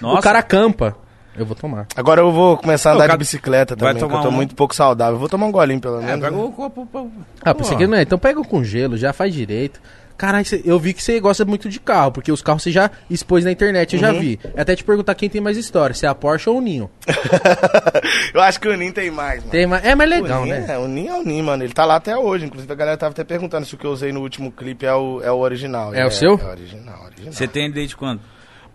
Nossa. 0.00 0.18
O 0.18 0.22
cara 0.22 0.40
campa. 0.42 0.96
Eu 1.40 1.46
vou 1.46 1.56
tomar. 1.56 1.86
Agora 1.96 2.20
eu 2.20 2.30
vou 2.30 2.58
começar 2.58 2.90
a 2.90 2.94
andar 2.94 3.08
de 3.08 3.16
bicicleta 3.16 3.74
também, 3.74 3.96
que 3.96 4.04
eu 4.04 4.08
tô 4.08 4.28
um? 4.28 4.30
muito 4.30 4.54
pouco 4.54 4.74
saudável. 4.74 5.18
Vou 5.18 5.26
tomar 5.26 5.46
um 5.46 5.52
golinho 5.52 5.80
pelo 5.80 5.98
É, 6.00 6.04
menos. 6.04 6.20
pega 6.20 6.36
né? 6.36 6.42
o 6.42 6.52
copo. 6.52 6.86
Ah, 7.42 7.54
pensei 7.54 7.78
que 7.78 7.86
não 7.86 7.96
é. 7.96 8.02
Então 8.02 8.18
pega 8.18 8.42
com 8.44 8.62
gelo, 8.62 8.98
já 8.98 9.12
faz 9.14 9.32
direito. 9.32 9.80
Caralho, 10.18 10.44
eu 10.66 10.78
vi 10.78 10.92
que 10.92 11.02
você 11.02 11.18
gosta 11.18 11.46
muito 11.46 11.66
de 11.66 11.80
carro, 11.80 12.12
porque 12.12 12.30
os 12.30 12.42
carros 12.42 12.62
você 12.62 12.70
já 12.70 12.90
expôs 13.08 13.42
na 13.42 13.50
internet, 13.50 13.94
eu 13.94 14.00
já 14.00 14.12
vi. 14.12 14.38
Até 14.54 14.76
te 14.76 14.84
perguntar 14.84 15.14
quem 15.14 15.30
tem 15.30 15.40
mais 15.40 15.56
história, 15.56 15.94
se 15.94 16.04
é 16.04 16.10
a 16.10 16.14
Porsche 16.14 16.50
ou 16.50 16.58
o 16.58 16.60
Ninho. 16.60 16.90
eu 18.34 18.42
acho 18.42 18.60
que 18.60 18.68
o 18.68 18.76
Nin 18.76 18.92
tem 18.92 19.10
mais, 19.10 19.38
mano. 19.38 19.50
Tem 19.50 19.66
mais... 19.66 19.82
É 19.82 19.94
mais 19.94 20.10
legal, 20.10 20.42
o 20.42 20.44
Nin, 20.44 20.50
né? 20.50 20.66
É, 20.68 20.76
o 20.76 20.86
Nin 20.86 21.06
é 21.08 21.14
o 21.14 21.22
Nin, 21.24 21.40
mano. 21.40 21.64
Ele 21.64 21.72
tá 21.72 21.86
lá 21.86 21.96
até 21.96 22.14
hoje. 22.14 22.44
Inclusive 22.44 22.70
a 22.70 22.76
galera 22.76 22.98
tava 22.98 23.12
até 23.12 23.24
perguntando 23.24 23.64
se 23.64 23.74
o 23.74 23.78
que 23.78 23.86
eu 23.86 23.92
usei 23.92 24.12
no 24.12 24.20
último 24.20 24.52
clipe 24.52 24.84
é 24.84 24.92
o, 24.94 25.22
é 25.22 25.32
o 25.32 25.38
original. 25.38 25.94
É 25.94 26.04
o 26.04 26.10
seu? 26.10 26.32
É 26.38 26.44
o 26.44 26.50
original, 26.50 27.02
original. 27.06 27.32
Você 27.32 27.48
tem 27.48 27.70
desde 27.70 27.96
quando? 27.96 28.20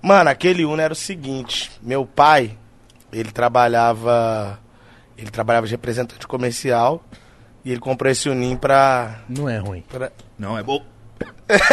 Mano, 0.05 0.29
aquele 0.29 0.63
Uno 0.63 0.79
era 0.79 0.93
o 0.93 0.95
seguinte. 0.95 1.71
Meu 1.81 2.05
pai, 2.05 2.55
ele 3.11 3.31
trabalhava... 3.31 4.59
Ele 5.17 5.31
trabalhava 5.31 5.65
de 5.65 5.71
representante 5.71 6.27
comercial. 6.27 7.03
E 7.63 7.71
ele 7.71 7.79
comprou 7.79 8.11
esse 8.11 8.29
Unim 8.29 8.55
pra... 8.55 9.21
Não 9.27 9.49
é 9.49 9.57
ruim. 9.57 9.83
pra... 9.89 10.11
Não, 10.37 10.55
é 10.55 10.61
bom. 10.61 10.85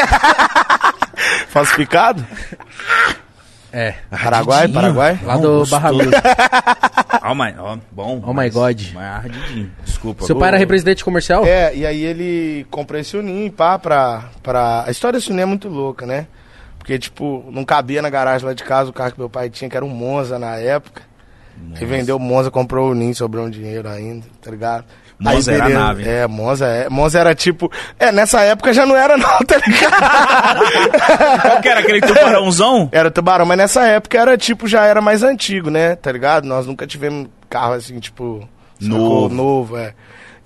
Falsificado? 1.48 2.26
É. 3.70 3.96
Paraguai. 4.10 4.66
Paraguai? 4.66 5.20
Lá 5.22 5.36
do 5.36 5.58
gostoso. 5.58 5.70
Barra 5.70 5.92
Music. 5.92 6.12
Oh 7.22 7.34
my, 7.34 7.54
oh, 7.58 7.78
bom. 7.92 8.22
Oh 8.24 8.32
my 8.32 8.48
God. 8.48 8.80
Mas 8.94 9.04
ardidinho. 9.04 9.70
Desculpa. 9.84 10.24
Seu 10.24 10.38
pai 10.38 10.48
era 10.48 10.56
representante 10.56 11.04
comercial? 11.04 11.44
É, 11.44 11.76
e 11.76 11.84
aí 11.84 12.02
ele 12.02 12.66
comprou 12.70 12.98
esse 12.98 13.14
Unim, 13.14 13.50
pá, 13.50 13.78
pra, 13.78 14.30
pra... 14.42 14.84
A 14.86 14.90
história 14.90 15.18
desse 15.18 15.30
Unim 15.30 15.42
é 15.42 15.46
muito 15.46 15.68
louca, 15.68 16.06
né? 16.06 16.28
Porque, 16.82 16.98
tipo, 16.98 17.48
não 17.52 17.64
cabia 17.64 18.02
na 18.02 18.10
garagem 18.10 18.44
lá 18.44 18.52
de 18.52 18.64
casa 18.64 18.90
o 18.90 18.92
carro 18.92 19.12
que 19.12 19.18
meu 19.20 19.30
pai 19.30 19.48
tinha, 19.48 19.70
que 19.70 19.76
era 19.76 19.86
um 19.86 19.88
Monza 19.88 20.36
na 20.36 20.56
época. 20.56 21.02
Ele 21.76 21.86
vendeu 21.86 22.16
o 22.16 22.18
Monza, 22.18 22.50
comprou 22.50 22.88
o 22.88 22.90
Unim, 22.90 23.14
sobrou 23.14 23.46
um 23.46 23.50
dinheiro 23.50 23.88
ainda, 23.88 24.26
tá 24.42 24.50
ligado? 24.50 24.84
Monza 25.16 25.52
era 25.52 25.62
a 25.62 25.66
beleza. 25.68 25.84
nave. 25.84 26.08
É, 26.08 26.26
Monza, 26.26 26.66
é, 26.66 26.88
Monza 26.88 27.20
era 27.20 27.36
tipo... 27.36 27.70
É, 28.00 28.10
nessa 28.10 28.40
época 28.40 28.74
já 28.74 28.84
não 28.84 28.96
era 28.96 29.16
não, 29.16 29.38
tá 29.46 29.58
ligado? 29.64 31.40
Qual 31.40 31.60
que 31.62 31.68
era 31.68 31.80
aquele 31.80 32.00
tubarãozão? 32.00 32.88
Era 32.90 33.12
tubarão, 33.12 33.46
mas 33.46 33.58
nessa 33.58 33.86
época 33.86 34.18
era 34.18 34.36
tipo, 34.36 34.66
já 34.66 34.84
era 34.84 35.00
mais 35.00 35.22
antigo, 35.22 35.70
né? 35.70 35.94
Tá 35.94 36.10
ligado? 36.10 36.48
Nós 36.48 36.66
nunca 36.66 36.84
tivemos 36.84 37.28
carro 37.48 37.74
assim, 37.74 38.00
tipo. 38.00 38.48
Novo. 38.80 39.28
sacou? 39.28 39.28
Novo, 39.28 39.76
é. 39.76 39.94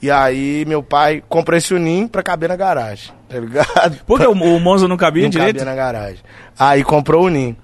E 0.03 0.11
aí 0.11 0.65
meu 0.67 0.83
pai 0.83 1.23
comprou 1.29 1.57
esse 1.57 1.73
Unim 1.75 2.07
pra 2.07 2.23
caber 2.23 2.49
na 2.49 2.57
garagem, 2.57 3.13
tá 3.29 3.39
ligado? 3.39 3.99
Porque 4.07 4.27
o, 4.27 4.33
o 4.33 4.61
Monza 4.61 4.87
não 4.87 4.97
cabia 4.97 5.23
não 5.25 5.31
direito? 5.31 5.59
cabia 5.59 5.65
na 5.65 5.75
garagem. 5.75 6.19
Aí 6.59 6.85
comprou 6.85 7.23
o 7.25 7.27
Unim. 7.27 7.57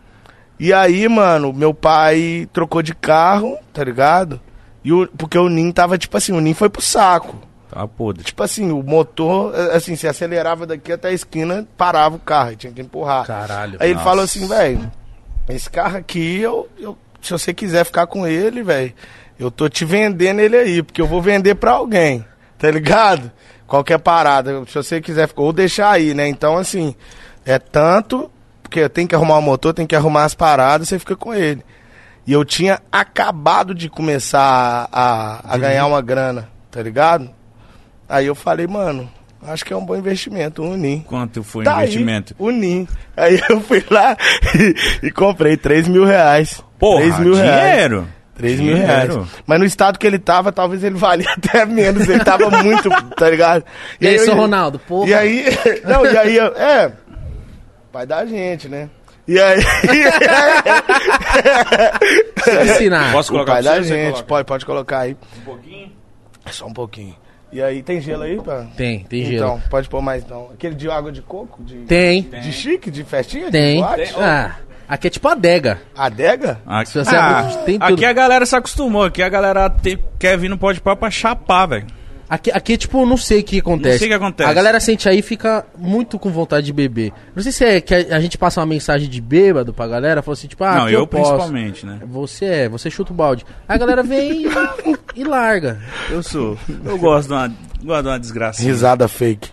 E 0.58 0.72
aí, 0.72 1.08
mano, 1.08 1.52
meu 1.52 1.74
pai 1.74 2.48
trocou 2.52 2.82
de 2.82 2.94
carro, 2.94 3.58
tá 3.72 3.82
ligado? 3.82 4.40
E 4.84 4.92
o, 4.92 5.08
porque 5.08 5.36
o 5.36 5.48
Nin 5.48 5.72
tava, 5.72 5.98
tipo 5.98 6.16
assim, 6.16 6.32
o 6.32 6.40
Nin 6.40 6.54
foi 6.54 6.68
pro 6.68 6.80
saco. 6.82 7.36
Tá 7.68 7.86
podre. 7.88 8.22
Tipo 8.22 8.42
assim, 8.42 8.70
o 8.70 8.82
motor, 8.82 9.52
eh, 9.56 9.76
assim, 9.76 9.96
se 9.96 10.06
acelerava 10.06 10.66
daqui 10.66 10.92
até 10.92 11.08
a 11.08 11.12
esquina, 11.12 11.66
parava 11.76 12.16
o 12.16 12.18
carro, 12.20 12.52
e 12.52 12.56
tinha 12.56 12.72
que 12.72 12.80
empurrar. 12.82 13.26
Caralho. 13.26 13.76
Aí 13.80 13.88
ele 13.88 13.94
Nossa. 13.94 14.04
falou 14.04 14.24
assim, 14.24 14.46
velho, 14.46 14.90
esse 15.48 15.68
carro 15.70 15.96
aqui, 15.96 16.40
eu, 16.40 16.68
eu- 16.78 16.96
se 17.20 17.32
você 17.32 17.52
quiser 17.54 17.84
ficar 17.84 18.06
com 18.06 18.26
ele, 18.26 18.62
velho, 18.62 18.92
eu 19.38 19.50
tô 19.50 19.68
te 19.68 19.84
vendendo 19.84 20.40
ele 20.40 20.56
aí, 20.56 20.82
porque 20.82 21.00
eu 21.00 21.06
vou 21.06 21.20
vender 21.22 21.54
pra 21.56 21.72
alguém, 21.72 22.24
tá 22.58 22.70
ligado? 22.70 23.30
Qualquer 23.66 23.98
parada, 23.98 24.64
se 24.66 24.74
você 24.74 25.00
quiser 25.00 25.28
ou 25.36 25.52
deixar 25.52 25.90
aí, 25.90 26.12
né? 26.14 26.28
Então, 26.28 26.56
assim, 26.58 26.94
é 27.44 27.58
tanto, 27.58 28.30
porque 28.62 28.88
tem 28.88 29.06
que 29.06 29.14
arrumar 29.14 29.38
o 29.38 29.42
motor, 29.42 29.72
tem 29.72 29.86
que 29.86 29.96
arrumar 29.96 30.24
as 30.24 30.34
paradas, 30.34 30.88
você 30.88 30.98
fica 30.98 31.16
com 31.16 31.32
ele. 31.34 31.64
E 32.26 32.32
eu 32.32 32.44
tinha 32.44 32.80
acabado 32.90 33.74
de 33.74 33.88
começar 33.88 34.88
a, 34.92 35.54
a 35.54 35.58
ganhar 35.58 35.86
uma 35.86 36.00
grana, 36.00 36.48
tá 36.70 36.80
ligado? 36.82 37.30
Aí 38.08 38.26
eu 38.26 38.34
falei, 38.34 38.66
mano, 38.66 39.10
acho 39.42 39.64
que 39.64 39.72
é 39.72 39.76
um 39.76 39.84
bom 39.84 39.96
investimento, 39.96 40.62
um 40.62 40.72
Unim. 40.74 41.00
Quanto 41.08 41.42
foi 41.42 41.62
o 41.62 41.64
Tá 41.64 41.82
investimento? 41.82 42.36
Aí, 42.38 42.46
Unim. 42.46 42.88
Aí 43.16 43.40
eu 43.48 43.60
fui 43.62 43.84
lá 43.90 44.16
e, 45.02 45.06
e 45.06 45.10
comprei 45.10 45.56
3 45.56 45.88
mil 45.88 46.04
reais. 46.04 46.62
Porra, 46.78 47.00
3 47.00 47.18
mil 47.20 47.34
reais. 47.34 47.74
Dinheiro. 48.36 48.36
3 48.36 48.60
mil 48.60 48.76
reais. 48.76 49.18
Mas 49.46 49.58
no 49.58 49.64
estado 49.64 49.98
que 49.98 50.06
ele 50.06 50.18
tava, 50.18 50.52
talvez 50.52 50.82
ele 50.84 50.96
valia 50.96 51.28
até 51.36 51.64
menos. 51.66 52.08
Ele 52.08 52.22
tava 52.24 52.50
muito, 52.62 52.88
tá 53.16 53.28
ligado? 53.30 53.64
E 54.00 54.06
aí, 54.08 54.16
eu- 54.16 54.24
seu 54.24 54.34
Ronaldo, 54.34 54.78
porra. 54.78 55.08
E 55.10 55.14
aí, 55.14 55.44
não, 55.84 56.04
e 56.06 56.16
aí, 56.16 56.38
é, 56.38 56.92
pai 57.92 58.06
da 58.06 58.24
gente, 58.24 58.68
né? 58.68 58.88
E 59.28 59.38
aí, 59.38 59.60
ensinar. 62.64 63.12
Posso 63.12 63.30
o 63.30 63.34
colocar 63.34 63.52
pai 63.54 63.62
da 63.62 63.82
gente, 63.82 64.10
coloca? 64.10 64.22
pode, 64.24 64.44
pode 64.46 64.66
colocar 64.66 64.98
aí. 65.00 65.16
Um 65.38 65.44
pouquinho? 65.44 65.92
Só 66.50 66.66
um 66.66 66.72
pouquinho. 66.72 67.14
E 67.52 67.62
aí, 67.62 67.82
tem 67.82 68.00
gelo 68.00 68.22
aí, 68.22 68.40
pá? 68.40 68.66
Tem, 68.76 69.04
tem 69.04 69.24
gelo. 69.26 69.36
Então, 69.36 69.62
pode 69.68 69.88
pôr 69.88 70.00
mais 70.00 70.24
então. 70.24 70.48
Aquele 70.54 70.74
de 70.74 70.90
água 70.90 71.12
de 71.12 71.20
coco? 71.20 71.62
De, 71.62 71.76
Tem, 71.84 72.22
de 72.22 72.50
chique, 72.52 72.90
de 72.90 73.04
festinha? 73.04 73.50
tem. 73.50 73.76
De 73.76 73.82
boate? 73.82 74.14
Ah, 74.18 74.56
aqui 74.92 75.07
é 75.07 75.11
tipo 75.11 75.26
adega. 75.28 75.81
Adega? 75.96 76.61
Aqui, 76.66 76.92
você 76.92 77.16
ah, 77.16 77.62
tem 77.64 77.78
tudo. 77.78 77.94
aqui 77.94 78.05
a 78.05 78.12
galera 78.12 78.44
se 78.44 78.55
acostumou. 78.55 79.05
Aqui 79.05 79.22
a 79.22 79.28
galera 79.28 79.70
tem- 79.70 79.98
quer 80.18 80.37
vir 80.37 80.48
no 80.48 80.59
pode 80.59 80.81
pá 80.81 80.94
pra 80.94 81.11
chapar, 81.11 81.66
velho. 81.66 81.87
Aqui, 82.28 82.50
aqui, 82.50 82.78
tipo, 82.78 83.05
não 83.05 83.16
sei 83.18 83.40
o 83.40 83.44
que 83.44 83.59
acontece. 83.59 83.92
Não 83.92 83.98
sei 83.98 84.09
o 84.09 84.11
que 84.11 84.14
acontece. 84.14 84.50
A 84.50 84.55
galera 84.55 84.81
sente 84.81 85.07
aí 85.07 85.18
e 85.18 85.22
fica 85.22 85.66
muito 85.76 86.18
com 86.18 86.31
vontade 86.31 86.64
de 86.64 86.72
beber. 86.72 87.12
Não 87.37 87.42
sei 87.42 87.52
se 87.52 87.62
é 87.62 87.81
que 87.81 87.94
a, 87.94 88.16
a 88.16 88.20
gente 88.20 88.38
passa 88.38 88.61
uma 88.61 88.66
mensagem 88.66 89.07
de 89.07 89.20
bêbado 89.20 89.74
pra 89.74 89.87
galera, 89.87 90.22
fala 90.22 90.33
assim, 90.33 90.48
tipo, 90.48 90.64
ah, 90.64 90.76
não, 90.76 90.85
aqui 90.85 90.94
eu, 90.94 91.07
posso. 91.07 91.31
principalmente, 91.31 91.85
né? 91.85 92.00
Você 92.07 92.44
é, 92.46 92.68
você 92.70 92.90
chuta 92.90 93.12
o 93.12 93.14
balde. 93.14 93.44
Aí 93.68 93.76
a 93.76 93.78
galera 93.78 94.02
vem 94.02 94.46
e, 94.46 94.46
e 95.20 95.24
larga. 95.24 95.78
Eu 96.11 96.22
sou. 96.22 96.57
Eu 96.85 96.96
gosto 96.96 97.28
de 97.28 97.35
uma, 97.35 97.48
gosto 97.83 98.02
de 98.02 98.09
uma 98.09 98.18
desgraça. 98.18 98.62
Risada 98.62 99.07
fake. 99.09 99.50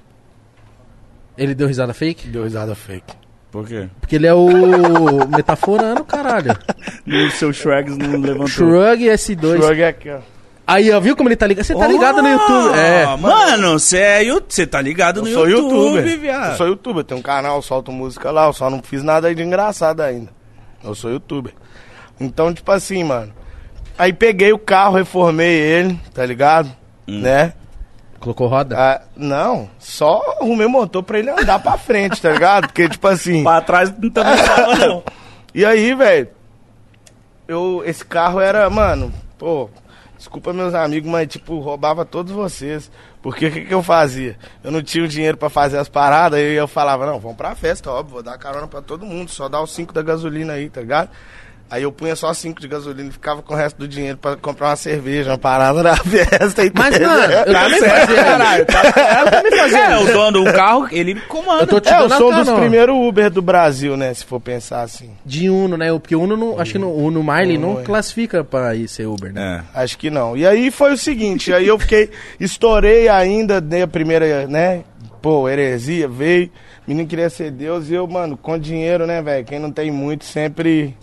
Ele 1.37 1.53
deu 1.53 1.67
risada 1.67 1.93
fake? 1.93 2.29
Deu 2.29 2.43
risada 2.43 2.75
fake. 2.75 3.18
Por 3.51 3.67
quê? 3.67 3.87
Porque 3.99 4.15
ele 4.15 4.27
é 4.27 4.33
o 4.33 4.47
metaforando, 5.35 6.03
caralho. 6.03 6.55
O 7.07 7.31
seu 7.31 7.51
Shregs 7.51 7.97
não 7.97 8.19
levantou. 8.19 8.47
Shrug 8.47 9.03
S2. 9.05 9.57
Shrug 9.57 9.81
é 9.81 9.87
aqui, 9.87 10.09
ó. 10.11 10.19
Aí, 10.67 10.91
ó, 10.91 10.99
viu 10.99 11.15
como 11.15 11.27
ele 11.29 11.35
tá 11.35 11.47
ligado? 11.47 11.65
Você 11.65 11.73
tá 11.75 11.87
ligado 11.87 12.21
no 12.21 12.27
Oh, 12.27 12.31
YouTube. 12.31 12.77
É. 12.77 13.17
Mano, 13.17 13.79
você 13.79 13.97
é, 13.97 14.21
você 14.47 14.67
tá 14.67 14.79
ligado 14.79 15.21
Eu 15.21 15.23
no 15.23 15.31
sou 15.31 15.49
YouTube, 15.49 15.73
youtuber. 15.95 16.07
Eu 16.13 16.19
viado. 16.19 16.57
sou 16.57 16.67
youtuber, 16.67 17.03
tenho 17.03 17.19
um 17.19 17.23
canal, 17.23 17.59
solto 17.63 17.91
música 17.91 18.29
lá, 18.29 18.45
eu 18.45 18.53
só 18.53 18.69
não 18.69 18.79
fiz 18.83 19.01
nada 19.01 19.33
de 19.33 19.41
engraçado 19.41 20.01
ainda. 20.01 20.29
Eu 20.83 20.93
sou 20.93 21.09
youtuber. 21.09 21.53
Então, 22.19 22.53
tipo 22.53 22.71
assim, 22.71 23.03
mano. 23.03 23.33
Aí 23.97 24.13
peguei 24.13 24.53
o 24.53 24.59
carro, 24.59 24.95
reformei 24.97 25.51
ele, 25.59 25.99
tá 26.13 26.23
ligado? 26.23 26.69
Né? 27.07 27.53
Colocou 28.19 28.47
roda? 28.47 28.75
Ah, 28.77 29.01
não, 29.15 29.69
só 29.79 30.21
arrumei 30.41 30.67
o 30.67 30.69
motor 30.69 31.01
pra 31.03 31.19
ele 31.19 31.29
andar 31.29 31.59
pra 31.59 31.77
frente, 31.77 32.21
tá 32.21 32.31
ligado? 32.31 32.67
Porque, 32.67 32.89
tipo 32.89 33.07
assim. 33.07 33.43
Pra 33.43 33.61
trás 33.61 33.93
não 33.97 34.09
tá 34.09 34.23
dando 34.23 34.79
não. 34.79 35.03
E 35.53 35.65
aí, 35.65 35.95
velho, 35.95 36.27
eu 37.47 37.81
esse 37.85 38.05
carro 38.05 38.39
era, 38.39 38.69
mano, 38.69 39.11
pô, 39.37 39.69
desculpa 40.17 40.53
meus 40.53 40.73
amigos, 40.73 41.09
mas 41.09 41.27
tipo, 41.27 41.59
roubava 41.59 42.05
todos 42.05 42.31
vocês. 42.31 42.91
Porque 43.21 43.47
o 43.47 43.51
que, 43.51 43.65
que 43.65 43.73
eu 43.73 43.83
fazia? 43.83 44.37
Eu 44.63 44.71
não 44.71 44.81
tinha 44.81 45.03
o 45.03 45.07
dinheiro 45.07 45.37
pra 45.37 45.49
fazer 45.49 45.77
as 45.77 45.89
paradas, 45.89 46.39
aí 46.39 46.53
eu 46.53 46.67
falava, 46.67 47.05
não, 47.05 47.19
vamos 47.19 47.37
pra 47.37 47.55
festa, 47.55 47.91
óbvio, 47.91 48.13
vou 48.13 48.23
dar 48.23 48.37
carona 48.37 48.67
pra 48.67 48.81
todo 48.81 49.05
mundo, 49.05 49.29
só 49.29 49.49
dá 49.49 49.61
os 49.61 49.71
5 49.71 49.93
da 49.93 50.01
gasolina 50.01 50.53
aí, 50.53 50.69
tá 50.69 50.81
ligado? 50.81 51.09
Aí 51.69 51.83
eu 51.83 51.91
punha 51.91 52.15
só 52.15 52.33
5 52.33 52.59
de 52.59 52.67
gasolina 52.67 53.09
e 53.09 53.11
ficava 53.11 53.41
com 53.43 53.53
o 53.53 53.57
resto 53.57 53.77
do 53.77 53.87
dinheiro 53.87 54.17
pra 54.17 54.35
comprar 54.35 54.69
uma 54.69 54.75
cerveja, 54.75 55.29
uma 55.31 55.37
parada 55.37 55.83
na 55.83 55.95
festa 56.03 56.63
e 56.65 56.71
Mas, 56.73 56.97
mano, 56.99 57.33
eu 57.33 57.53
Tá 57.53 57.63
também 57.63 57.79
certo, 57.79 58.07
fazia. 58.07 58.23
caralho. 58.23 58.61
Eu 58.61 59.31
também 59.31 59.59
fazia. 59.59 59.77
É, 59.79 59.97
o 59.99 60.05
dono 60.13 60.43
do 60.45 60.51
carro, 60.53 60.87
ele 60.91 61.15
comanda. 61.21 61.63
Eu 61.63 61.67
tô 61.67 61.79
te 61.79 61.89
É, 61.93 62.01
eu 62.01 62.09
sou 62.09 62.33
um 62.33 62.43
dos 62.43 62.49
primeiros 62.53 62.95
Uber 62.95 63.29
do 63.29 63.41
Brasil, 63.41 63.95
né? 63.95 64.13
Se 64.13 64.25
for 64.25 64.39
pensar 64.39 64.81
assim. 64.81 65.11
De 65.25 65.49
Uno, 65.49 65.77
né? 65.77 65.91
Porque 65.99 66.15
o 66.15 66.21
Uno, 66.21 66.35
não, 66.35 66.59
acho 66.59 66.71
que 66.73 66.79
no, 66.79 66.87
o 66.87 67.05
Uno 67.05 67.21
Marley 67.21 67.57
Uno, 67.57 67.73
não 67.75 67.81
é. 67.81 67.83
classifica 67.83 68.43
pra 68.43 68.73
ir 68.75 68.87
ser 68.87 69.05
Uber, 69.05 69.31
né? 69.31 69.63
É. 69.75 69.81
Acho 69.83 69.97
que 69.97 70.09
não. 70.09 70.35
E 70.35 70.47
aí 70.47 70.71
foi 70.71 70.93
o 70.93 70.97
seguinte, 70.97 71.53
aí 71.53 71.67
eu 71.67 71.77
fiquei, 71.77 72.09
estourei 72.39 73.07
ainda, 73.07 73.61
dei 73.61 73.83
a 73.83 73.87
primeira, 73.87 74.47
né? 74.47 74.83
pô, 75.21 75.47
heresia, 75.49 76.07
veio. 76.07 76.49
Menino 76.87 77.07
queria 77.07 77.29
ser 77.29 77.51
Deus 77.51 77.89
e 77.89 77.93
eu, 77.93 78.07
mano, 78.07 78.35
com 78.37 78.57
dinheiro, 78.57 79.05
né, 79.05 79.21
velho? 79.21 79.45
Quem 79.45 79.59
não 79.59 79.69
tem 79.71 79.91
muito 79.91 80.23
sempre 80.25 80.95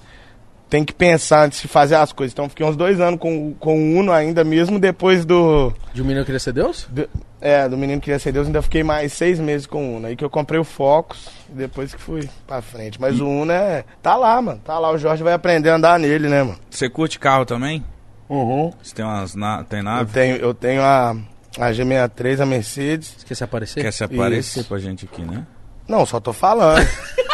tem 0.69 0.85
que 0.85 0.93
pensar 0.93 1.45
antes 1.45 1.61
de 1.63 1.69
fazer 1.69 1.95
as 1.95 2.13
coisas. 2.13 2.33
Então 2.33 2.49
fiquei 2.49 2.67
uns 2.67 2.77
dois 2.77 3.01
anos 3.01 3.21
com, 3.21 3.55
com 3.55 3.77
o 3.79 3.99
Uno 3.99 4.13
ainda, 4.13 4.43
mesmo 4.45 4.79
depois 4.79 5.25
do. 5.25 5.73
De 5.95 6.03
um 6.03 6.05
menino 6.05 6.25
queria 6.25 6.39
ser 6.41 6.53
Deus? 6.53 6.87
do- 6.91 7.09
é, 7.41 7.69
do 7.69 7.77
menino 7.77 8.01
que 8.01 8.07
queria 8.07 8.19
ser 8.19 8.33
Deus, 8.33 8.47
ainda 8.47 8.63
fiquei 8.63 8.83
mais 8.83 9.13
seis 9.13 9.39
meses 9.39 9.67
com 9.67 9.79
o 9.93 9.97
Uno. 9.99 10.07
Aí 10.09 10.17
que 10.17 10.25
eu 10.25 10.31
comprei 10.31 10.59
o 10.59 10.65
Focus, 10.65 11.29
e 11.51 11.53
depois 11.53 11.95
que 11.95 12.01
fui 12.01 12.29
pra 12.47 12.61
frente. 12.63 13.01
Mas 13.01 13.21
o 13.21 13.27
Uno 13.29 13.53
é. 13.53 13.85
Tá 14.03 14.17
lá, 14.17 14.41
mano. 14.43 14.61
Tá 14.65 14.79
lá. 14.79 14.91
O 14.91 14.99
Jorge 14.99 15.23
vai 15.23 15.35
aprender 15.35 15.71
a 15.71 15.77
andar 15.77 15.99
nele, 15.99 16.29
né, 16.29 16.43
mano? 16.43 16.59
Você 16.71 16.89
curte 16.89 17.19
carro 17.19 17.45
também? 17.45 17.85
Uhum. 18.29 18.73
Você 18.83 18.95
tem 18.95 19.05
umas 19.05 19.35
na... 19.37 19.63
tem 19.63 19.79
Eu 19.79 19.85
nave? 19.85 20.13
tenho, 20.13 20.37
eu 20.37 20.53
tenho 20.55 20.83
a, 20.83 21.11
a 21.59 21.71
G63, 21.71 22.41
a 22.41 22.47
Mercedes. 22.47 23.15
Esqueci 23.19 23.39
de 23.39 23.45
aparecer? 23.45 23.83
Quer 23.85 23.93
se 23.93 24.03
aparecer 24.03 24.61
Isso. 24.61 24.69
pra 24.69 24.79
gente 24.79 25.05
aqui, 25.05 25.23
né? 25.23 25.47
Não, 25.87 26.05
só 26.05 26.19
tô 26.19 26.33
falando. 26.33 26.85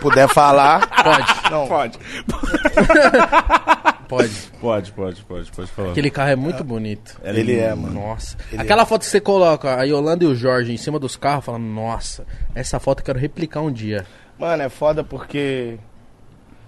Se 0.00 0.02
puder 0.02 0.28
falar. 0.28 0.88
Pode, 1.04 1.50
Não, 1.50 1.68
Pode. 1.68 1.98
pode. 4.08 4.50
Pode, 4.60 4.92
pode, 4.92 5.22
pode, 5.22 5.52
pode 5.52 5.70
falar. 5.70 5.90
Aquele 5.90 6.10
carro 6.10 6.30
é 6.30 6.36
muito 6.36 6.64
bonito. 6.64 7.20
ele 7.22 7.58
é, 7.58 7.74
mano. 7.74 7.94
Nossa. 8.08 8.36
Ele 8.52 8.62
Aquela 8.62 8.84
foto 8.86 9.00
que 9.02 9.06
você 9.06 9.20
coloca 9.20 9.76
a 9.78 9.82
Yolanda 9.84 10.24
e 10.24 10.26
o 10.26 10.34
Jorge 10.34 10.72
em 10.72 10.76
cima 10.76 10.98
dos 10.98 11.16
carros, 11.16 11.44
falando, 11.44 11.64
nossa, 11.64 12.26
essa 12.54 12.78
foto 12.80 13.00
eu 13.00 13.04
quero 13.04 13.18
replicar 13.18 13.60
um 13.60 13.70
dia. 13.72 14.06
Mano, 14.38 14.62
é 14.62 14.68
foda 14.68 15.04
porque. 15.04 15.78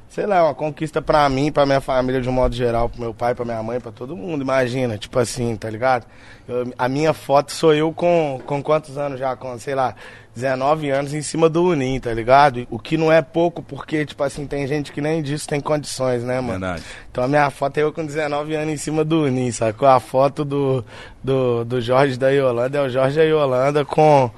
Sei 0.09 0.27
lá, 0.27 0.37
é 0.37 0.43
uma 0.43 0.55
conquista 0.55 1.01
pra 1.01 1.27
mim, 1.31 1.51
pra 1.51 1.65
minha 1.65 1.81
família 1.81 2.21
de 2.21 2.29
um 2.29 2.33
modo 2.33 2.55
geral, 2.55 2.87
pro 2.87 3.01
meu 3.01 3.15
pai, 3.15 3.35
pra 3.35 3.47
minha 3.47 3.63
mãe, 3.63 3.81
pra 3.81 3.91
todo 3.91 4.15
mundo. 4.15 4.43
Imagina, 4.43 4.99
tipo 4.99 5.19
assim, 5.19 5.57
tá 5.57 5.71
ligado? 5.71 6.05
Eu- 6.47 6.71
a 6.77 6.87
minha 6.87 7.15
foto 7.15 7.51
sou 7.51 7.73
eu 7.75 7.91
com, 7.95 8.39
com 8.45 8.63
quantos 8.63 8.99
anos 8.99 9.19
já? 9.19 9.35
Com, 9.37 9.59
sei 9.59 9.75
lá, 9.75 9.95
19 10.35 10.89
anos 10.91 11.13
em 11.13 11.21
cima 11.21 11.49
do 11.49 11.63
Unim, 11.65 12.01
tá 12.01 12.13
ligado? 12.13 12.67
O 12.71 12.79
que 12.79 12.97
não 12.97 13.13
é 13.13 13.21
pouco, 13.21 13.63
porque, 13.63 14.07
tipo 14.07 14.23
assim, 14.23 14.47
tem 14.47 14.67
gente 14.67 14.91
que 14.91 15.01
nem 15.01 15.23
disso 15.23 15.47
tem 15.47 15.61
condições, 15.61 16.23
né, 16.23 16.37
mano? 16.37 16.61
Verdade. 16.61 16.83
Então 17.11 17.25
a 17.25 17.29
minha 17.29 17.51
foto 17.51 17.77
é 17.77 17.83
eu 17.83 17.93
com 17.93 18.05
19 18.05 18.55
anos 18.55 18.73
em 18.73 18.77
cima 18.79 19.05
do 19.05 19.25
Unim, 19.25 19.53
sacou? 19.53 19.87
A 19.87 20.01
foto 20.01 20.45
do, 20.45 20.85
do, 21.23 21.65
do 21.65 21.81
Jorge 21.81 22.19
da 22.19 22.31
Yolanda 22.31 22.79
é 22.79 22.83
o 22.83 22.89
Jorge 22.89 23.19
e 23.19 23.23
a 23.23 23.25
Yolanda 23.25 23.85
com, 23.85 24.31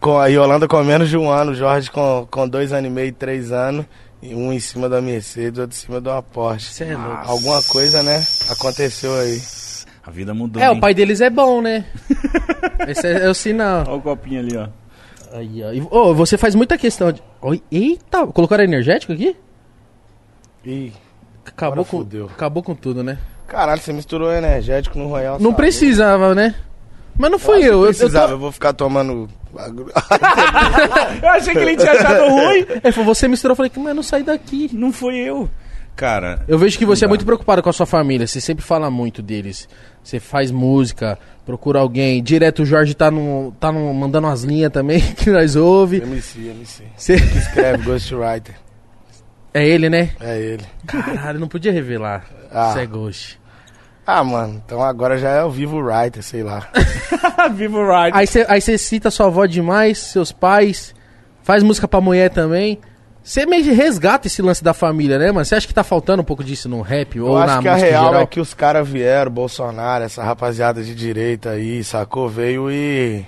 com 0.00 0.18
a 0.18 0.26
Yolanda 0.26 0.66
com 0.66 0.82
menos 0.82 1.08
de 1.08 1.16
um 1.16 1.30
ano, 1.30 1.52
o 1.52 1.54
Jorge 1.54 1.90
com, 1.92 2.26
com 2.28 2.48
dois 2.48 2.72
anos 2.72 2.90
e 2.90 2.92
meio, 2.92 3.12
três 3.12 3.52
anos, 3.52 3.86
e 4.20 4.34
um 4.34 4.52
em 4.52 4.58
cima 4.58 4.88
da 4.88 5.00
Mercedes, 5.00 5.60
outro 5.60 5.76
em 5.76 5.80
cima 5.80 6.00
do 6.00 6.22
Porsche. 6.24 6.72
Você 6.72 6.84
é 6.84 6.96
louco. 6.96 7.22
Alguma 7.24 7.62
coisa, 7.62 8.02
né? 8.02 8.20
Aconteceu 8.50 9.14
aí. 9.14 9.40
A 10.04 10.10
vida 10.10 10.34
mudou. 10.34 10.60
É, 10.60 10.66
hein? 10.66 10.76
o 10.76 10.80
pai 10.80 10.92
deles 10.92 11.20
é 11.20 11.30
bom, 11.30 11.62
né? 11.62 11.84
Esse 12.88 13.06
é, 13.06 13.26
é 13.26 13.28
o 13.28 13.34
sinal. 13.34 13.84
Olha 13.86 13.96
o 13.96 14.02
copinho 14.02 14.40
ali, 14.40 14.56
ó. 14.56 14.68
Aí, 15.36 15.62
ó. 15.62 15.72
E, 15.72 15.80
ô, 15.90 16.14
você 16.14 16.38
faz 16.38 16.54
muita 16.54 16.78
questão 16.78 17.12
de. 17.12 17.22
Oi, 17.42 17.62
eita, 17.70 18.26
colocaram 18.28 18.64
energético 18.64 19.12
aqui? 19.12 19.36
Ih, 20.64 20.92
Acabou 21.44 21.72
Agora 21.82 21.88
com, 21.90 21.98
fudeu. 21.98 22.26
acabou 22.26 22.62
com 22.62 22.74
tudo, 22.74 23.02
né? 23.04 23.18
caralho, 23.46 23.80
você 23.80 23.92
misturou 23.92 24.32
energético 24.32 24.98
no 24.98 25.06
Royal. 25.08 25.38
Não 25.38 25.54
precisava, 25.54 26.34
né? 26.34 26.54
Mas 27.16 27.30
não 27.30 27.38
fui 27.38 27.58
eu. 27.58 27.62
eu- 27.62 27.80
eu 27.82 27.86
precisava, 27.86 28.26
tô- 28.28 28.32
eu 28.34 28.38
vou 28.38 28.50
ficar 28.52 28.72
tomando. 28.72 29.28
Eu 31.22 31.28
achei 31.30 31.54
que 31.54 31.58
ele 31.60 31.76
tinha 31.76 31.92
achado 31.92 32.28
ruim. 32.28 32.66
Ele 32.82 32.92
falou, 32.92 33.14
você 33.14 33.26
misturou, 33.28 33.52
eu 33.52 33.56
falei, 33.56 33.72
mas 33.76 33.96
não 33.96 34.02
sai 34.02 34.22
daqui. 34.22 34.68
Não 34.72 34.92
foi 34.92 35.16
eu. 35.16 35.48
Cara, 35.94 36.44
Eu 36.46 36.58
vejo 36.58 36.76
que 36.76 36.84
você 36.84 37.06
é 37.06 37.08
muito 37.08 37.24
preocupado 37.24 37.62
com 37.62 37.70
a 37.70 37.72
sua 37.72 37.86
família, 37.86 38.26
você 38.26 38.38
sempre 38.38 38.62
fala 38.62 38.90
muito 38.90 39.22
deles. 39.22 39.66
Você 40.04 40.20
faz 40.20 40.50
música, 40.50 41.18
procura 41.46 41.78
alguém. 41.78 42.22
Direto 42.22 42.62
o 42.62 42.66
Jorge 42.66 42.92
tá, 42.94 43.10
no, 43.10 43.54
tá 43.58 43.70
no, 43.70 43.94
mandando 43.94 44.26
umas 44.26 44.42
linhas 44.42 44.72
também 44.72 45.00
que 45.14 45.30
nós 45.30 45.54
ouve. 45.56 45.98
MC, 46.02 46.48
MC. 46.48 46.82
Você- 46.96 47.16
Que 47.16 47.38
escreve 47.38 47.84
Ghostwriter. 47.84 48.56
É 49.54 49.66
ele, 49.66 49.88
né? 49.88 50.10
É 50.20 50.38
ele. 50.38 50.64
Caralho, 50.86 51.38
não 51.38 51.48
podia 51.48 51.72
revelar. 51.72 52.26
Ah. 52.52 52.72
Você 52.72 52.80
é 52.80 52.86
Ghost. 52.86 53.40
Ah, 54.06 54.22
mano, 54.22 54.62
então 54.64 54.82
agora 54.82 55.16
já 55.16 55.30
é 55.30 55.42
o 55.42 55.50
Vivo 55.50 55.78
Writer, 55.78 56.22
sei 56.22 56.42
lá. 56.42 56.68
Vivo 57.54 57.78
você 58.26 58.44
aí 58.48 58.60
você 58.60 58.78
cita 58.78 59.10
sua 59.10 59.26
avó 59.26 59.46
demais, 59.46 59.98
seus 59.98 60.30
pais, 60.30 60.94
faz 61.42 61.62
música 61.62 61.88
pra 61.88 62.00
mulher 62.00 62.30
também. 62.30 62.78
Você 63.26 63.44
meio 63.44 63.64
que 63.64 63.72
resgata 63.72 64.28
esse 64.28 64.40
lance 64.40 64.62
da 64.62 64.72
família, 64.72 65.18
né, 65.18 65.32
mano? 65.32 65.44
Você 65.44 65.56
acha 65.56 65.66
que 65.66 65.74
tá 65.74 65.82
faltando 65.82 66.22
um 66.22 66.24
pouco 66.24 66.44
disso 66.44 66.68
no 66.68 66.80
rap 66.80 67.16
Eu 67.18 67.26
ou 67.26 67.38
na 67.40 67.54
acho 67.54 67.62
que 67.62 67.68
a 67.68 67.72
música 67.72 67.90
real 67.90 68.04
geral? 68.04 68.22
é 68.22 68.26
que 68.26 68.38
os 68.38 68.54
caras 68.54 68.88
vieram, 68.88 69.32
Bolsonaro, 69.32 70.04
essa 70.04 70.22
rapaziada 70.22 70.80
de 70.80 70.94
direita 70.94 71.50
aí, 71.50 71.82
sacou? 71.82 72.28
Veio 72.28 72.70
e, 72.70 73.26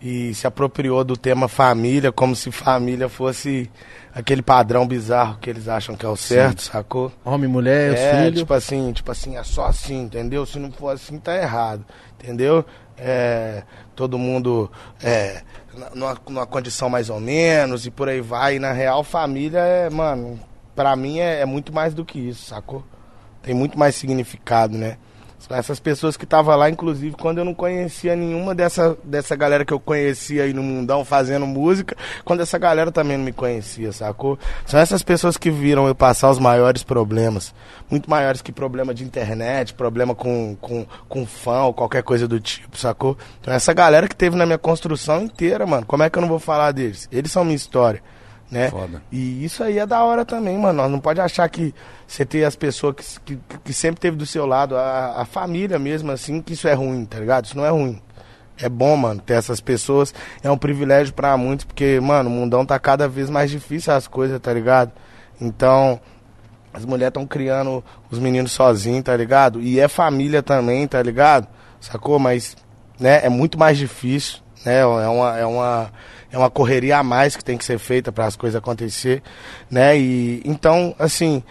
e 0.00 0.32
se 0.32 0.46
apropriou 0.46 1.02
do 1.02 1.16
tema 1.16 1.48
família, 1.48 2.12
como 2.12 2.36
se 2.36 2.52
família 2.52 3.08
fosse 3.08 3.68
aquele 4.14 4.42
padrão 4.42 4.86
bizarro 4.86 5.38
que 5.40 5.50
eles 5.50 5.66
acham 5.66 5.96
que 5.96 6.06
é 6.06 6.08
o 6.08 6.14
certo, 6.16 6.62
sacou? 6.62 7.10
Homem, 7.24 7.48
mulher, 7.48 7.94
É, 7.94 8.22
filhos. 8.24 8.38
tipo 8.42 8.54
assim, 8.54 8.92
tipo 8.92 9.10
assim, 9.10 9.36
é 9.36 9.42
só 9.42 9.64
assim, 9.66 10.02
entendeu? 10.02 10.46
Se 10.46 10.56
não 10.60 10.70
for 10.70 10.90
assim, 10.90 11.18
tá 11.18 11.36
errado, 11.36 11.84
entendeu? 12.22 12.64
É, 12.96 13.64
todo 13.96 14.16
mundo 14.16 14.70
é, 15.02 15.42
numa, 15.94 16.16
numa 16.28 16.46
condição 16.46 16.88
mais 16.88 17.10
ou 17.10 17.20
menos 17.20 17.86
e 17.86 17.90
por 17.90 18.08
aí 18.08 18.20
vai. 18.20 18.56
E 18.56 18.58
na 18.58 18.72
real, 18.72 19.02
família 19.02 19.60
é, 19.60 19.90
mano, 19.90 20.38
pra 20.74 20.94
mim 20.96 21.18
é, 21.18 21.40
é 21.40 21.46
muito 21.46 21.72
mais 21.72 21.94
do 21.94 22.04
que 22.04 22.18
isso, 22.18 22.46
sacou? 22.46 22.84
Tem 23.42 23.54
muito 23.54 23.78
mais 23.78 23.94
significado, 23.94 24.76
né? 24.76 24.98
Essas 25.50 25.80
pessoas 25.80 26.16
que 26.16 26.24
estavam 26.24 26.56
lá, 26.56 26.70
inclusive, 26.70 27.16
quando 27.16 27.38
eu 27.38 27.44
não 27.44 27.54
conhecia 27.54 28.14
nenhuma 28.16 28.54
dessa, 28.54 28.96
dessa 29.04 29.34
galera 29.36 29.64
que 29.64 29.72
eu 29.72 29.80
conhecia 29.80 30.44
aí 30.44 30.52
no 30.52 30.62
mundão 30.62 31.04
fazendo 31.04 31.46
música, 31.46 31.96
quando 32.24 32.40
essa 32.40 32.58
galera 32.58 32.90
também 32.90 33.16
não 33.16 33.24
me 33.24 33.32
conhecia, 33.32 33.92
sacou? 33.92 34.38
São 34.66 34.78
essas 34.78 35.02
pessoas 35.02 35.36
que 35.36 35.50
viram 35.50 35.86
eu 35.86 35.94
passar 35.94 36.30
os 36.30 36.38
maiores 36.38 36.82
problemas. 36.82 37.54
Muito 37.90 38.08
maiores 38.08 38.42
que 38.42 38.52
problema 38.52 38.94
de 38.94 39.04
internet, 39.04 39.74
problema 39.74 40.14
com, 40.14 40.56
com, 40.60 40.86
com 41.08 41.26
fã 41.26 41.62
ou 41.62 41.74
qualquer 41.74 42.02
coisa 42.02 42.26
do 42.28 42.40
tipo, 42.40 42.76
sacou? 42.76 43.16
Então 43.40 43.52
essa 43.52 43.72
galera 43.72 44.08
que 44.08 44.16
teve 44.16 44.36
na 44.36 44.46
minha 44.46 44.58
construção 44.58 45.22
inteira, 45.22 45.66
mano, 45.66 45.86
como 45.86 46.02
é 46.02 46.10
que 46.10 46.18
eu 46.18 46.22
não 46.22 46.28
vou 46.28 46.38
falar 46.38 46.72
deles? 46.72 47.08
Eles 47.10 47.30
são 47.32 47.44
minha 47.44 47.56
história. 47.56 48.02
Né? 48.52 48.68
Foda. 48.68 49.02
E 49.10 49.42
isso 49.42 49.64
aí 49.64 49.78
é 49.78 49.86
da 49.86 50.04
hora 50.04 50.26
também, 50.26 50.58
mano. 50.58 50.82
Nós 50.82 50.90
não 50.90 51.00
pode 51.00 51.18
achar 51.22 51.48
que 51.48 51.74
você 52.06 52.22
ter 52.22 52.44
as 52.44 52.54
pessoas 52.54 53.18
que, 53.24 53.36
que, 53.36 53.58
que 53.64 53.72
sempre 53.72 53.98
teve 53.98 54.14
do 54.14 54.26
seu 54.26 54.44
lado, 54.44 54.76
a, 54.76 55.22
a 55.22 55.24
família 55.24 55.78
mesmo, 55.78 56.12
assim, 56.12 56.42
que 56.42 56.52
isso 56.52 56.68
é 56.68 56.74
ruim, 56.74 57.06
tá 57.06 57.18
ligado? 57.18 57.46
Isso 57.46 57.56
não 57.56 57.64
é 57.64 57.70
ruim. 57.70 57.98
É 58.58 58.68
bom, 58.68 58.94
mano, 58.94 59.22
ter 59.22 59.32
essas 59.32 59.58
pessoas. 59.58 60.14
É 60.42 60.50
um 60.50 60.58
privilégio 60.58 61.14
pra 61.14 61.34
muitos, 61.34 61.64
porque, 61.64 61.98
mano, 61.98 62.28
o 62.28 62.32
mundão 62.32 62.66
tá 62.66 62.78
cada 62.78 63.08
vez 63.08 63.30
mais 63.30 63.50
difícil 63.50 63.90
as 63.94 64.06
coisas, 64.06 64.38
tá 64.38 64.52
ligado? 64.52 64.92
Então, 65.40 65.98
as 66.74 66.84
mulheres 66.84 67.08
estão 67.08 67.26
criando 67.26 67.82
os 68.10 68.18
meninos 68.18 68.52
sozinhos, 68.52 69.02
tá 69.02 69.16
ligado? 69.16 69.62
E 69.62 69.80
é 69.80 69.88
família 69.88 70.42
também, 70.42 70.86
tá 70.86 71.02
ligado? 71.02 71.48
Sacou? 71.80 72.18
Mas, 72.18 72.54
né, 73.00 73.24
é 73.24 73.30
muito 73.30 73.58
mais 73.58 73.78
difícil, 73.78 74.40
né? 74.62 74.80
É 74.80 74.84
uma, 74.84 75.38
é 75.38 75.46
uma, 75.46 75.90
é 76.32 76.38
uma 76.38 76.50
correria 76.50 76.98
a 76.98 77.02
mais 77.02 77.36
que 77.36 77.44
tem 77.44 77.58
que 77.58 77.64
ser 77.64 77.78
feita 77.78 78.10
para 78.10 78.26
as 78.26 78.34
coisas 78.34 78.56
acontecer, 78.56 79.22
né? 79.70 79.96
E 79.96 80.42
então, 80.44 80.94
assim, 80.98 81.42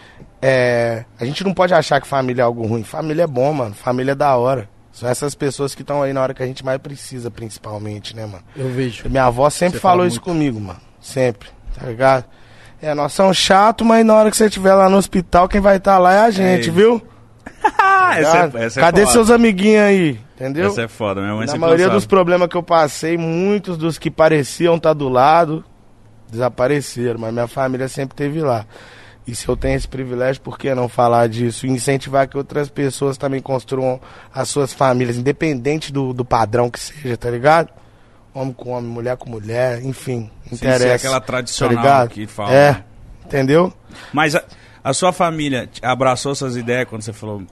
é, 0.41 1.05
a 1.19 1.23
gente 1.23 1.43
não 1.43 1.53
pode 1.53 1.73
achar 1.73 2.01
que 2.01 2.07
família 2.07 2.41
é 2.41 2.45
algo 2.45 2.65
ruim. 2.65 2.83
Família 2.83 3.23
é 3.23 3.27
bom, 3.27 3.53
mano. 3.53 3.75
Família 3.75 4.13
é 4.13 4.15
da 4.15 4.35
hora. 4.35 4.67
São 4.91 5.07
essas 5.07 5.35
pessoas 5.35 5.73
que 5.73 5.83
estão 5.83 6.01
aí 6.01 6.11
na 6.11 6.21
hora 6.21 6.33
que 6.33 6.43
a 6.43 6.45
gente 6.45 6.65
mais 6.65 6.79
precisa, 6.79 7.29
principalmente, 7.31 8.15
né, 8.15 8.25
mano? 8.25 8.43
Eu 8.55 8.69
vejo. 8.69 9.07
Minha 9.07 9.25
avó 9.25 9.49
sempre 9.49 9.77
Você 9.77 9.81
falou 9.81 10.05
isso 10.05 10.15
muito. 10.17 10.25
comigo, 10.25 10.59
mano. 10.59 10.81
Sempre, 10.99 11.49
tá 11.79 11.85
ligado? 11.85 12.25
É, 12.81 12.93
nós 12.93 13.13
somos 13.13 13.37
chato, 13.37 13.85
mas 13.85 14.03
na 14.05 14.15
hora 14.15 14.31
que 14.31 14.35
você 14.35 14.45
estiver 14.45 14.73
lá 14.73 14.89
no 14.89 14.97
hospital, 14.97 15.47
quem 15.47 15.61
vai 15.61 15.77
estar 15.77 15.99
lá 15.99 16.13
é 16.13 16.19
a 16.21 16.31
gente, 16.31 16.69
ele. 16.69 16.71
viu? 16.71 17.01
Essa 18.17 18.51
é, 18.53 18.65
essa 18.65 18.79
é 18.79 18.83
Cadê 18.83 19.05
seus 19.07 19.29
amiguinhos 19.29 19.83
aí? 19.83 20.19
Entendeu? 20.41 20.69
Essa 20.69 20.81
é 20.81 20.87
foda, 20.87 21.21
minha 21.21 21.35
mãe 21.35 21.45
Na 21.45 21.55
maioria 21.55 21.87
dos 21.87 22.07
problemas 22.07 22.47
que 22.47 22.57
eu 22.57 22.63
passei, 22.63 23.15
muitos 23.15 23.77
dos 23.77 23.99
que 23.99 24.09
pareciam 24.09 24.75
estar 24.75 24.93
do 24.93 25.07
lado, 25.07 25.63
desapareceram, 26.31 27.19
mas 27.19 27.31
minha 27.31 27.47
família 27.47 27.87
sempre 27.87 28.13
esteve 28.13 28.41
lá. 28.41 28.65
E 29.27 29.35
se 29.35 29.47
eu 29.47 29.55
tenho 29.55 29.75
esse 29.75 29.87
privilégio, 29.87 30.41
por 30.41 30.57
que 30.57 30.73
não 30.73 30.89
falar 30.89 31.29
disso? 31.29 31.67
E 31.67 31.69
incentivar 31.69 32.27
que 32.27 32.35
outras 32.35 32.69
pessoas 32.69 33.19
também 33.19 33.39
construam 33.39 34.01
as 34.33 34.49
suas 34.49 34.73
famílias, 34.73 35.15
independente 35.15 35.93
do, 35.93 36.11
do 36.11 36.25
padrão 36.25 36.71
que 36.71 36.79
seja, 36.79 37.15
tá 37.15 37.29
ligado? 37.29 37.69
Homem 38.33 38.51
com 38.51 38.71
homem, 38.71 38.89
mulher 38.89 39.17
com 39.17 39.29
mulher, 39.29 39.83
enfim, 39.83 40.31
interessa. 40.51 40.79
ser 40.79 40.91
aquela 40.93 41.19
tá 41.19 41.27
tradicional 41.27 41.75
ligado? 41.75 42.09
que 42.09 42.25
fala. 42.25 42.51
É, 42.51 42.71
né? 42.71 42.83
entendeu? 43.25 43.71
Mas 44.11 44.35
a, 44.35 44.43
a 44.83 44.91
sua 44.91 45.13
família 45.13 45.69
abraçou 45.83 46.33
suas 46.33 46.55
ideias 46.55 46.87
quando 46.89 47.03
você 47.03 47.13
falou, 47.13 47.43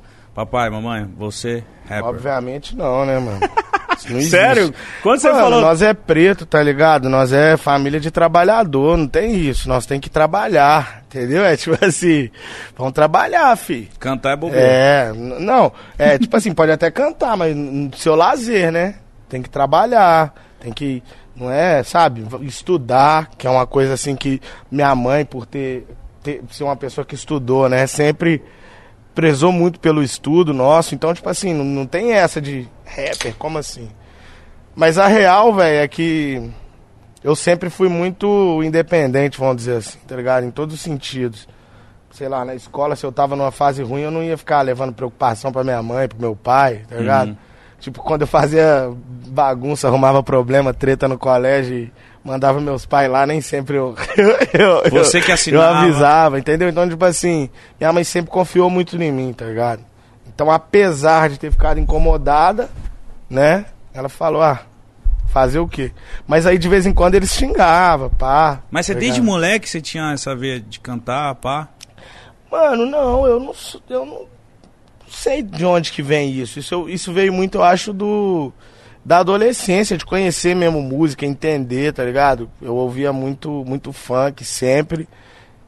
papai, 0.46 0.70
mamãe, 0.70 1.06
você, 1.18 1.64
rapper. 1.86 2.06
Obviamente 2.06 2.74
não, 2.74 3.06
né, 3.06 3.20
mano? 3.20 3.40
Sério? 4.22 4.74
Quando 5.04 5.20
você 5.20 5.28
Mano, 5.30 5.42
falou... 5.42 5.62
nós 5.62 5.82
é 5.82 5.94
preto, 5.94 6.46
tá 6.46 6.64
ligado? 6.64 7.10
Nós 7.10 7.34
é 7.34 7.58
família 7.58 8.00
de 8.00 8.10
trabalhador, 8.10 8.96
não 8.96 9.06
tem 9.06 9.36
isso. 9.36 9.68
Nós 9.68 9.86
tem 9.86 10.00
que 10.00 10.10
trabalhar, 10.10 11.04
entendeu? 11.06 11.44
É 11.44 11.58
tipo 11.58 11.78
assim, 11.84 12.30
vamos 12.78 12.94
trabalhar, 12.94 13.54
fi. 13.58 13.90
Cantar 14.00 14.32
é 14.32 14.36
bobeira. 14.38 14.66
É, 14.66 15.14
não, 15.14 15.74
é 15.98 16.18
tipo 16.18 16.38
assim, 16.38 16.54
pode 16.54 16.72
até 16.72 16.90
cantar, 16.90 17.36
mas 17.36 17.54
no 17.54 17.94
seu 17.98 18.16
lazer, 18.16 18.72
né? 18.72 18.96
Tem 19.28 19.42
que 19.42 19.50
trabalhar, 19.50 20.34
tem 20.62 20.72
que 20.72 21.04
Não 21.36 21.52
é, 21.52 21.84
sabe, 21.84 22.26
estudar, 22.44 23.32
que 23.38 23.46
é 23.46 23.50
uma 23.50 23.68
coisa 23.68 23.96
assim 23.96 24.16
que 24.16 24.42
minha 24.72 24.96
mãe, 24.96 25.26
por 25.26 25.46
ter, 25.46 25.86
ter 26.24 26.42
ser 26.50 26.64
uma 26.64 26.78
pessoa 26.78 27.04
que 27.04 27.16
estudou, 27.16 27.68
né, 27.68 27.86
sempre 27.86 28.42
prezou 29.20 29.52
muito 29.52 29.82
pelo 29.82 30.02
estudo 30.02 30.54
nosso. 30.54 30.96
Então, 30.96 31.14
tipo 31.14 31.28
assim, 31.28 31.54
não, 31.54 31.66
não 31.66 31.86
tem 31.86 32.14
essa 32.14 32.40
de 32.40 32.66
rapper, 32.86 33.36
como 33.38 33.58
assim? 33.58 33.90
Mas 34.74 34.98
a 34.98 35.08
real, 35.08 35.54
velho, 35.54 35.84
é 35.84 35.88
que 35.90 36.50
eu 37.22 37.36
sempre 37.36 37.70
fui 37.70 37.90
muito 37.90 38.64
independente, 38.64 39.38
vamos 39.38 39.58
dizer 39.58 39.76
assim, 39.76 40.00
tá 40.08 40.16
ligado? 40.16 40.46
Em 40.46 40.52
todos 40.52 40.74
os 40.74 40.80
sentidos. 40.80 41.50
Sei 42.12 42.30
lá, 42.30 42.46
na 42.46 42.56
escola, 42.56 42.96
se 42.96 43.06
eu 43.06 43.12
tava 43.12 43.36
numa 43.36 43.52
fase 43.52 43.84
ruim, 43.84 44.04
eu 44.04 44.12
não 44.12 44.24
ia 44.24 44.38
ficar 44.38 44.62
levando 44.62 44.94
preocupação 44.94 45.52
pra 45.52 45.66
minha 45.66 45.84
mãe, 45.84 46.08
pro 46.08 46.18
meu 46.18 46.34
pai, 46.34 46.86
tá 46.88 46.96
ligado? 46.96 47.32
Uhum. 47.32 47.38
Tipo, 47.82 48.02
quando 48.02 48.22
eu 48.22 48.28
fazia 48.28 48.90
bagunça, 49.28 49.90
arrumava 49.90 50.24
problema, 50.24 50.74
treta 50.74 51.10
no 51.10 51.18
colégio 51.18 51.76
e 51.76 51.94
mandava 52.24 52.60
meus 52.60 52.86
pais 52.86 53.10
lá, 53.10 53.26
nem 53.26 53.42
sempre 53.42 53.76
eu. 53.78 53.96
eu- 54.54 54.84
eu- 54.84 54.90
Você 54.92 55.22
que 55.22 55.30
Eu 55.32 55.36
assinava. 55.36 55.80
avisava, 55.80 56.40
entendeu? 56.40 56.70
Então, 56.70 56.88
tipo 56.88 57.04
assim, 57.06 57.50
minha 57.80 57.92
mãe 57.94 58.04
sempre 58.04 58.32
confiou 58.32 58.70
muito 58.70 58.96
em 59.02 59.12
mim, 59.12 59.34
tá 59.34 59.46
ligado? 59.46 59.82
Então, 60.28 60.50
apesar 60.52 61.30
de 61.30 61.38
ter 61.40 61.52
ficado 61.52 61.80
incomodada, 61.80 62.70
né? 63.30 63.66
Ela 63.94 64.08
falou, 64.10 64.42
ah, 64.42 64.62
fazer 65.28 65.60
o 65.60 65.68
quê? 65.68 65.92
Mas 66.28 66.46
aí 66.46 66.58
de 66.58 66.70
vez 66.70 66.86
em 66.86 66.94
quando 66.94 67.16
eles 67.16 67.32
xingavam, 67.34 68.10
pá. 68.10 68.60
Mas 68.72 68.86
você 68.86 68.94
tá 68.94 69.00
desde 69.02 69.22
moleque 69.22 69.68
você 69.70 69.82
tinha 69.82 70.12
essa 70.14 70.36
veia 70.36 70.60
de 70.60 70.80
cantar, 70.80 71.36
pá? 71.36 71.68
Mano, 72.52 72.86
não, 72.86 73.28
eu 73.28 73.40
não, 73.40 73.54
eu 73.90 74.06
não 74.06 74.26
sei 75.10 75.42
de 75.44 75.66
onde 75.66 75.92
que 75.92 76.02
vem 76.02 76.32
isso. 76.32 76.58
Isso, 76.60 76.74
eu- 76.74 76.90
isso 76.90 77.12
veio 77.14 77.34
muito, 77.34 77.58
eu 77.60 77.64
acho, 77.64 77.92
do 77.94 78.52
da 79.04 79.20
adolescência, 79.20 79.98
de 79.98 80.06
conhecer 80.06 80.56
mesmo 80.56 80.82
música, 80.82 81.26
entender, 81.26 81.94
tá 81.94 82.04
ligado? 82.04 82.50
Eu 82.62 82.76
ouvia 82.76 83.12
muito, 83.14 83.64
muito 83.66 83.92
funk 83.92 84.44
sempre. 84.44 85.08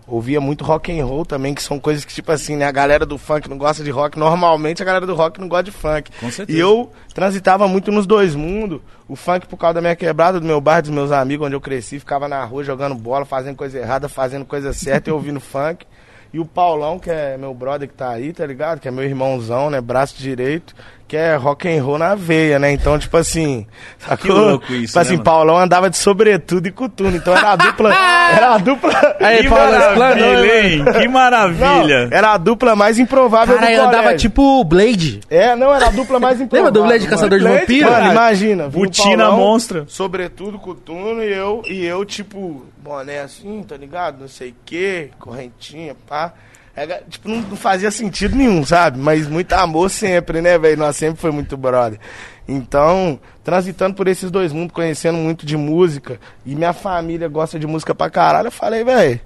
Ouvia 0.08 0.42
muito 0.42 0.66
rock 0.66 0.92
and 0.92 1.06
roll 1.06 1.26
também, 1.26 1.54
que 1.54 1.64
são 1.64 1.80
coisas 1.80 2.04
que, 2.04 2.14
tipo 2.14 2.32
assim, 2.34 2.58
né? 2.58 2.66
A 2.66 2.72
galera 2.72 3.06
do 3.06 3.18
funk 3.18 3.50
não 3.50 3.58
gosta 3.58 3.82
de 3.82 3.90
rock. 3.90 4.20
Normalmente 4.20 4.82
a 4.82 4.86
galera 4.86 5.06
do 5.06 5.16
rock 5.16 5.40
não 5.40 5.48
gosta 5.48 5.64
de 5.64 5.72
funk. 5.72 6.12
Com 6.20 6.30
certeza. 6.30 6.58
E 6.58 6.62
eu 6.62 6.92
transitava 7.14 7.66
muito 7.66 7.92
nos 7.92 8.06
dois 8.06 8.36
mundos. 8.36 8.82
O 9.08 9.16
funk 9.16 9.48
por 9.48 9.56
causa 9.56 9.76
da 9.76 9.82
minha 9.82 9.96
quebrada, 9.96 10.40
do 10.40 10.46
meu 10.46 10.60
bairro, 10.60 10.82
dos 10.82 10.92
meus 10.92 11.12
amigos, 11.12 11.48
onde 11.48 11.56
eu 11.56 11.62
cresci, 11.62 11.98
ficava 11.98 12.28
na 12.28 12.44
rua 12.44 12.64
jogando 12.64 12.94
bola, 12.94 13.24
fazendo 13.24 13.56
coisa 13.56 13.80
errada, 13.80 14.10
fazendo 14.10 14.44
coisa 14.44 14.74
certa 14.74 15.10
e 15.10 15.14
ouvindo 15.14 15.40
funk. 15.40 15.86
E 16.34 16.40
o 16.40 16.46
Paulão, 16.46 16.98
que 16.98 17.10
é 17.10 17.38
meu 17.38 17.54
brother 17.54 17.88
que 17.88 17.94
tá 17.94 18.10
aí, 18.10 18.32
tá 18.32 18.46
ligado? 18.46 18.80
Que 18.80 18.88
é 18.88 18.92
meu 18.92 19.04
irmãozão, 19.04 19.70
né? 19.70 19.82
Braço 19.82 20.18
direito, 20.18 20.74
que 21.12 21.18
é 21.18 21.36
rock 21.36 21.68
and 21.68 21.84
roll 21.84 21.98
na 21.98 22.16
veia, 22.16 22.58
né? 22.58 22.72
Então, 22.72 22.98
tipo 22.98 23.18
assim, 23.18 23.68
sacou? 24.00 24.34
louco 24.34 24.72
isso, 24.72 24.88
tipo 24.88 25.00
assim, 25.00 25.10
né, 25.10 25.18
mano? 25.18 25.24
Paulão 25.26 25.58
andava 25.58 25.90
de 25.90 25.98
sobretudo 25.98 26.66
e 26.68 26.72
coturno. 26.72 27.18
Então 27.18 27.36
era 27.36 27.52
a 27.52 27.56
dupla. 27.58 27.90
era 28.34 28.54
a 28.54 28.58
dupla. 28.58 29.18
Aí, 29.20 29.42
que 29.44 29.50
Paulo, 29.50 29.76
explanou, 29.76 30.00
maravilha, 30.00 30.70
hein? 30.70 30.86
Que 30.86 31.06
Não, 31.06 31.12
maravilha. 31.12 32.08
era 32.14 32.32
a 32.32 32.38
dupla 32.38 32.78
mais 32.78 32.98
improvável 32.98 33.56
Cara, 33.56 33.68
do 33.68 33.74
eu 33.74 33.88
andava 33.90 34.16
tipo 34.16 34.62
o 34.62 34.64
Blade. 34.64 35.20
É, 35.30 35.54
não, 35.54 35.76
era 35.76 35.88
a 35.88 35.92
dupla 35.92 36.18
mais 36.18 36.40
improvável. 36.40 36.72
Lembra 36.72 36.72
do 36.72 36.88
Blade 36.88 37.04
mano. 37.04 37.10
Caçador 37.18 37.40
de 37.40 37.44
Blade, 37.44 37.60
Vampiro? 37.60 37.92
Mano, 37.92 38.12
imagina. 38.14 38.70
Butina 38.70 39.18
Paulão, 39.26 39.38
monstra. 39.38 39.84
Sobretudo, 39.90 40.58
coturno, 40.60 41.22
e 41.22 41.34
eu, 41.34 41.62
e 41.68 41.86
eu, 41.86 42.06
tipo, 42.06 42.66
boné 42.78 43.20
assim, 43.20 43.62
tá 43.68 43.76
ligado? 43.76 44.22
Não 44.22 44.30
sei 44.30 44.52
o 44.52 44.56
quê, 44.66 45.10
correntinha, 45.20 45.94
pá. 46.08 46.32
É, 46.76 46.88
tipo, 47.10 47.28
não, 47.28 47.42
não 47.42 47.58
fazia 47.58 47.92
sentido 47.92 48.36
nenhum, 48.36 48.66
sabe? 48.66 48.98
Mas 48.98 49.28
muito 49.28 49.52
amor 49.54 49.90
sempre, 49.90 50.42
né, 50.42 50.58
velho? 50.58 50.78
Nós 50.78 50.96
sempre 50.96 51.20
foi 51.20 51.32
muito 51.32 51.58
brother. 51.58 52.00
Então, 52.48 53.20
transitando 53.44 53.96
por 53.96 54.08
esses 54.08 54.32
dois 54.32 54.54
mundos, 54.54 54.74
conhecendo 54.74 55.18
muito 55.18 55.46
de 55.46 55.58
música, 55.58 56.20
e 56.46 56.56
minha 56.56 56.74
família 56.74 57.28
gosta 57.28 57.60
de 57.60 57.68
música 57.68 57.94
pra 57.94 58.10
caralho, 58.10 58.48
eu 58.48 58.52
falei, 58.52 58.84
velho, 58.84 59.20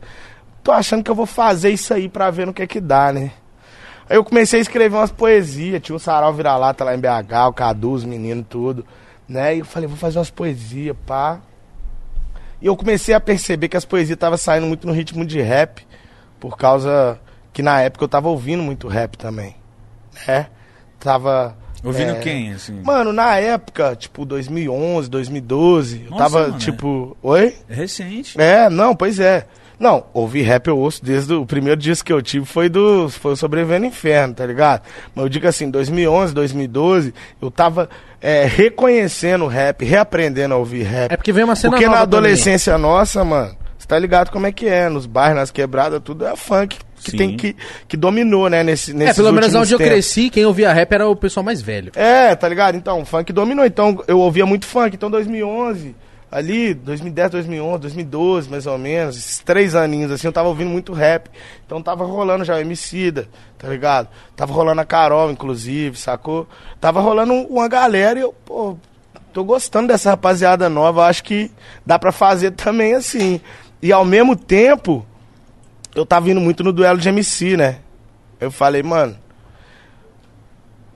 tô 0.64 0.72
achando 0.72 1.04
que 1.04 1.12
eu 1.12 1.16
vou 1.16 1.26
fazer 1.26 1.70
isso 1.70 1.94
aí 1.94 2.10
pra 2.10 2.32
ver 2.32 2.48
no 2.48 2.54
que 2.54 2.64
é 2.64 2.68
que 2.68 2.82
dá, 2.82 3.14
né? 3.14 3.32
Aí 4.10 4.18
eu 4.18 4.24
comecei 4.24 4.60
a 4.60 4.62
escrever 4.62 4.96
umas 4.96 5.12
poesias, 5.12 5.82
tinha 5.82 5.96
o 5.96 6.00
Sarau 6.00 6.34
Vira-Lata 6.34 6.84
lá 6.84 6.96
em 6.96 7.00
BH, 7.00 7.48
o 7.48 7.54
Cadu, 7.54 7.92
os 7.92 8.04
meninos, 8.04 8.46
tudo, 8.50 8.86
né? 9.28 9.56
E 9.56 9.60
eu 9.60 9.66
falei, 9.66 9.88
vou 9.88 9.98
fazer 9.98 10.18
umas 10.20 10.30
poesias, 10.30 10.96
pá. 11.06 11.40
E 12.62 12.68
eu 12.68 12.76
comecei 12.76 13.14
a 13.14 13.20
perceber 13.20 13.68
que 13.68 13.78
as 13.78 13.86
poesias 13.86 14.16
estavam 14.16 14.38
saindo 14.38 14.68
muito 14.68 14.86
no 14.86 14.94
ritmo 14.94 15.26
de 15.26 15.42
rap, 15.42 15.86
por 16.40 16.58
causa 16.58 17.20
que 17.56 17.64
na 17.64 17.80
época 17.80 18.04
eu 18.04 18.10
tava 18.10 18.28
ouvindo 18.28 18.62
muito 18.62 18.90
rap 18.90 19.18
também, 19.18 19.56
né? 20.28 20.48
Tava... 21.00 21.56
Ouvindo 21.82 22.12
é, 22.12 22.20
quem, 22.20 22.52
assim? 22.52 22.82
Mano, 22.84 23.14
na 23.14 23.38
época, 23.38 23.96
tipo, 23.96 24.26
2011, 24.26 25.10
2012, 25.10 26.04
eu 26.04 26.10
Nossa, 26.10 26.24
tava, 26.24 26.40
mano, 26.48 26.58
tipo... 26.58 27.16
Oi? 27.24 27.56
É 27.70 27.74
recente. 27.74 28.42
É, 28.42 28.70
não, 28.70 28.94
pois 28.94 29.22
é. 29.22 29.46
Não, 29.80 30.06
ouvir 30.14 30.42
rap 30.42 30.68
eu 30.68 30.78
ouço 30.78 31.04
desde 31.04 31.34
o 31.34 31.46
primeiro 31.46 31.80
disco 31.80 32.08
que 32.08 32.12
eu 32.12 32.22
tive 32.22 32.46
foi 32.46 32.68
do 32.68 33.08
foi 33.08 33.34
o 33.34 33.36
Sobrevivendo 33.38 33.82
no 33.82 33.86
Inferno, 33.88 34.34
tá 34.34 34.46
ligado? 34.46 34.82
Mas 35.14 35.24
eu 35.24 35.30
digo 35.30 35.48
assim, 35.48 35.70
2011, 35.70 36.34
2012, 36.34 37.14
eu 37.42 37.50
tava 37.50 37.90
é, 38.20 38.46
reconhecendo 38.46 39.46
o 39.46 39.48
rap, 39.48 39.86
reaprendendo 39.86 40.54
a 40.56 40.58
ouvir 40.58 40.84
rap. 40.84 41.12
É 41.14 41.16
porque 41.16 41.32
veio 41.32 41.46
uma 41.46 41.56
cena 41.56 41.72
Porque 41.72 41.88
na 41.88 42.02
adolescência 42.02 42.78
nossa, 42.78 43.24
mano, 43.24 43.56
você 43.78 43.88
tá 43.88 43.98
ligado 43.98 44.30
como 44.30 44.46
é 44.46 44.52
que 44.52 44.68
é, 44.68 44.90
nos 44.90 45.06
bairros, 45.06 45.38
nas 45.38 45.52
quebradas, 45.52 46.02
tudo 46.04 46.26
é 46.26 46.36
funk 46.36 46.80
que 47.04 47.12
Sim. 47.12 47.18
tem 47.18 47.38
que 47.38 47.56
que 47.88 47.96
dominou, 47.98 48.50
né, 48.50 48.64
nesse 48.64 48.94
nesses 48.94 49.18
É, 49.18 49.22
pelo 49.22 49.34
menos 49.34 49.54
onde 49.54 49.74
eu 49.74 49.78
tempos. 49.78 49.94
cresci, 49.94 50.30
quem 50.30 50.46
ouvia 50.46 50.72
rap 50.74 50.92
era 50.92 51.08
o 51.08 51.16
pessoal 51.16 51.44
mais 51.44 51.62
velho. 51.62 51.92
É, 51.96 52.36
tá 52.36 52.48
ligado? 52.50 52.76
Então, 52.76 53.02
o 53.02 53.06
funk 53.06 53.32
dominou. 53.34 53.66
Então, 53.66 54.04
eu 54.08 54.20
ouvia 54.20 54.46
muito 54.46 54.66
funk. 54.66 54.96
Então, 54.96 55.10
2011, 55.12 55.96
ali, 56.32 56.74
2010, 56.74 57.32
2011, 57.32 57.80
2012, 57.82 58.50
mais 58.50 58.66
ou 58.66 58.78
menos, 58.78 59.18
esses 59.18 59.40
três 59.40 59.76
aninhos, 59.76 60.12
assim, 60.12 60.28
eu 60.28 60.34
tava 60.34 60.48
ouvindo 60.50 60.70
muito 60.70 60.94
rap. 60.94 61.30
Então, 61.66 61.82
tava 61.82 62.04
rolando 62.06 62.44
já 62.44 62.56
o 62.56 62.60
Emicida, 62.60 63.28
tá 63.58 63.68
ligado? 63.68 64.08
Tava 64.36 64.52
rolando 64.54 64.82
a 64.82 64.86
Carol, 64.86 65.32
inclusive, 65.32 65.98
sacou? 65.98 66.48
Tava 66.82 67.00
rolando 67.02 67.34
um- 67.34 67.46
uma 67.46 67.68
galera 67.68 68.18
e 68.20 68.22
eu, 68.24 68.34
pô, 68.46 68.76
tô 69.34 69.44
gostando 69.44 69.88
dessa 69.90 70.10
rapaziada 70.12 70.70
nova. 70.70 71.06
Acho 71.06 71.24
que 71.24 71.52
dá 71.86 72.00
pra 72.00 72.12
fazer 72.12 72.52
também 72.52 72.94
assim. 72.96 73.40
E, 73.82 73.92
ao 73.92 74.04
mesmo 74.06 74.36
tempo, 74.36 75.06
eu 75.96 76.06
tava 76.06 76.30
indo 76.30 76.42
muito 76.42 76.64
no 76.64 76.74
duelo 76.74 77.00
de 77.00 77.08
MC, 77.08 77.56
né? 77.56 77.80
Eu 78.40 78.52
falei, 78.52 78.84
mano, 78.84 79.18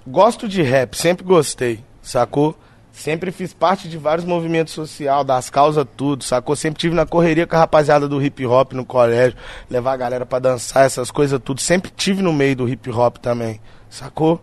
gosto 0.05 0.47
de 0.47 0.61
rap, 0.61 0.95
sempre 0.95 1.25
gostei, 1.25 1.83
sacou? 2.01 2.55
Sempre 2.91 3.31
fiz 3.31 3.53
parte 3.53 3.87
de 3.87 3.97
vários 3.97 4.25
movimentos 4.25 4.73
sociais, 4.73 5.25
das 5.25 5.49
causas, 5.49 5.85
tudo, 5.95 6.21
sacou? 6.21 6.53
Sempre 6.53 6.81
tive 6.81 6.93
na 6.93 7.05
correria 7.05 7.47
com 7.47 7.55
a 7.55 7.59
rapaziada 7.59 8.09
do 8.09 8.21
hip 8.21 8.45
hop 8.45 8.73
no 8.73 8.85
colégio, 8.85 9.37
levar 9.69 9.93
a 9.93 9.97
galera 9.97 10.25
pra 10.25 10.37
dançar, 10.37 10.85
essas 10.85 11.09
coisas, 11.09 11.39
tudo. 11.41 11.61
Sempre 11.61 11.91
tive 11.95 12.21
no 12.21 12.33
meio 12.33 12.57
do 12.57 12.67
hip 12.67 12.89
hop 12.91 13.15
também, 13.17 13.61
sacou? 13.89 14.41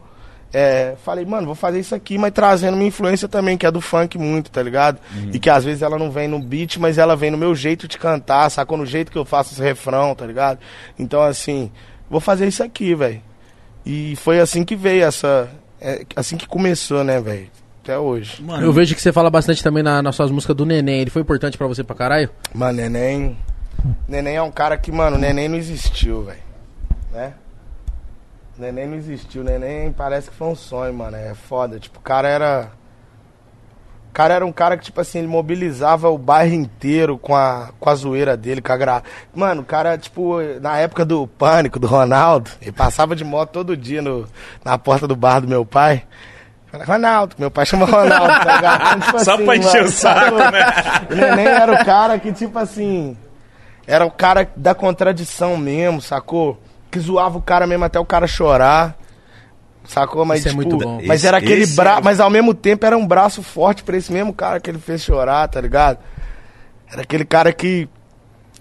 É, 0.53 0.95
falei, 1.05 1.25
mano, 1.27 1.47
vou 1.47 1.55
fazer 1.55 1.81
isso 1.81 1.95
aqui, 1.95 2.17
mas 2.17 2.33
trazendo 2.33 2.77
minha 2.77 2.89
influência 2.89 3.29
também, 3.29 3.59
que 3.59 3.67
é 3.67 3.71
do 3.71 3.81
funk 3.81 4.17
muito, 4.17 4.51
tá 4.51 4.63
ligado? 4.63 4.99
E 5.33 5.39
que 5.39 5.51
às 5.51 5.65
vezes 5.65 5.83
ela 5.83 5.99
não 5.99 6.11
vem 6.11 6.29
no 6.29 6.39
beat, 6.41 6.79
mas 6.79 6.97
ela 6.99 7.15
vem 7.17 7.31
no 7.31 7.37
meu 7.37 7.55
jeito 7.55 7.87
de 7.87 7.99
cantar, 7.99 8.49
sacou? 8.51 8.79
No 8.79 8.87
jeito 8.87 9.13
que 9.13 9.19
eu 9.19 9.25
faço 9.25 9.53
os 9.53 9.59
refrão, 9.59 10.15
tá 10.15 10.25
ligado? 10.25 10.59
Então, 10.99 11.21
assim, 11.21 11.71
vou 12.09 12.21
fazer 12.21 12.47
isso 12.47 12.63
aqui, 12.63 12.95
velho. 12.95 13.21
E 13.85 14.17
foi 14.17 14.41
assim 14.41 14.65
que 14.65 14.75
veio 14.75 15.05
essa. 15.05 15.49
é, 15.81 16.05
assim 16.17 16.37
que 16.37 16.47
começou, 16.47 17.05
né, 17.05 17.21
velho? 17.21 17.49
Até 17.83 17.99
hoje. 17.99 18.43
Mano, 18.43 18.65
Eu 18.65 18.73
vejo 18.73 18.95
que 18.95 19.01
você 19.01 19.13
fala 19.13 19.31
bastante 19.31 19.63
também 19.63 19.83
na, 19.83 20.03
nas 20.03 20.17
suas 20.17 20.31
músicas 20.31 20.57
do 20.57 20.65
Neném. 20.67 21.03
Ele 21.03 21.11
foi 21.11 21.23
importante 21.23 21.57
pra 21.59 21.67
você 21.69 21.85
pra 21.85 21.95
caralho? 21.95 22.31
Mano, 22.55 22.79
Neném. 22.79 23.37
Neném 24.09 24.37
é 24.37 24.43
um 24.43 24.51
cara 24.51 24.77
que, 24.77 24.91
mano, 24.91 25.19
Neném 25.19 25.49
não 25.49 25.57
existiu, 25.57 26.23
velho. 26.25 26.41
Né? 27.13 27.33
Neném 28.59 28.87
não 28.87 28.97
existiu. 28.97 29.45
Neném 29.45 29.93
parece 29.93 30.31
que 30.31 30.37
foi 30.37 30.49
um 30.49 30.55
sonho, 30.55 30.93
mano. 30.95 31.17
É 31.17 31.35
foda. 31.35 31.79
Tipo, 31.79 31.99
o 31.99 32.03
cara 32.03 32.29
era. 32.29 32.71
O 34.11 34.13
cara 34.17 34.33
era 34.33 34.47
um 34.47 34.53
cara 34.53 34.79
que, 34.79 34.85
tipo 34.85 34.99
assim, 34.99 35.19
ele 35.19 35.27
mobilizava 35.29 36.09
o 36.09 36.17
bairro 36.17 36.55
inteiro 36.55 37.19
com 37.19 37.35
a, 37.35 37.69
com 37.79 37.91
a 37.91 37.95
zoeira 37.95 38.35
dele, 38.35 38.63
com 38.63 38.73
a 38.73 38.77
gra... 38.79 39.03
Mano, 39.35 39.61
o 39.61 39.65
cara, 39.65 39.99
tipo, 39.99 40.39
na 40.59 40.79
época 40.79 41.05
do 41.05 41.27
pânico, 41.27 41.79
do 41.79 41.87
Ronaldo, 41.87 42.51
ele 42.63 42.73
passava 42.73 43.15
de 43.15 43.23
moto 43.23 43.51
todo 43.51 43.77
dia 43.77 44.01
no, 44.01 44.27
na 44.65 44.79
porta 44.79 45.07
do 45.07 45.15
bar 45.15 45.41
do 45.41 45.49
meu 45.49 45.67
pai. 45.67 46.03
Ronaldo, 46.73 47.37
meu 47.39 47.51
pai 47.51 47.67
chama 47.67 47.85
Ronaldo, 47.85 48.43
tá 48.43 48.57
ligado? 48.57 48.83
Então, 48.87 49.01
tipo 49.01 49.19
Só 49.25 49.37
pra 49.37 49.57
encher 49.57 49.85
o 49.85 49.91
saco, 49.91 50.39
sacou? 50.39 51.13
O 51.13 51.15
Neném 51.15 51.47
era 51.47 51.73
o 51.73 51.85
cara 51.85 52.19
que, 52.19 52.33
tipo 52.33 52.59
assim. 52.59 53.17
Era 53.87 54.07
o 54.07 54.11
cara 54.11 54.49
da 54.57 54.75
contradição 54.75 55.59
mesmo, 55.59 56.01
sacou? 56.01 56.59
Que 56.97 57.01
zoava 57.01 57.37
o 57.37 57.43
cara 57.43 57.67
mesmo 57.67 57.85
até 57.85 57.99
o 58.01 58.05
cara 58.07 58.27
chorar. 58.27 58.97
Sacou? 59.85 60.25
Mas, 60.25 60.41
Isso 60.41 60.49
é 60.49 60.51
tipo, 60.53 60.63
muito 60.63 60.79
bom. 60.79 60.97
mas 61.07 61.21
Esse- 61.21 61.27
era 61.29 61.37
aquele 61.37 61.67
braço. 61.67 62.01
é- 62.01 62.03
Mas 62.03 62.21
ao 62.21 62.31
mesmo 62.31 62.55
tempo 62.55 62.85
era 62.87 62.97
um 62.97 63.07
braço 63.07 63.43
forte 63.43 63.85
pra 63.85 63.97
esse 63.97 64.13
mesmo 64.13 64.33
cara 64.33 64.59
que 64.59 64.69
ele 64.71 64.79
fez 64.79 65.03
chorar, 65.03 65.47
tá 65.49 65.61
ligado? 65.61 65.99
Era 66.91 67.03
aquele 67.03 67.25
cara 67.25 67.53
que 67.53 67.89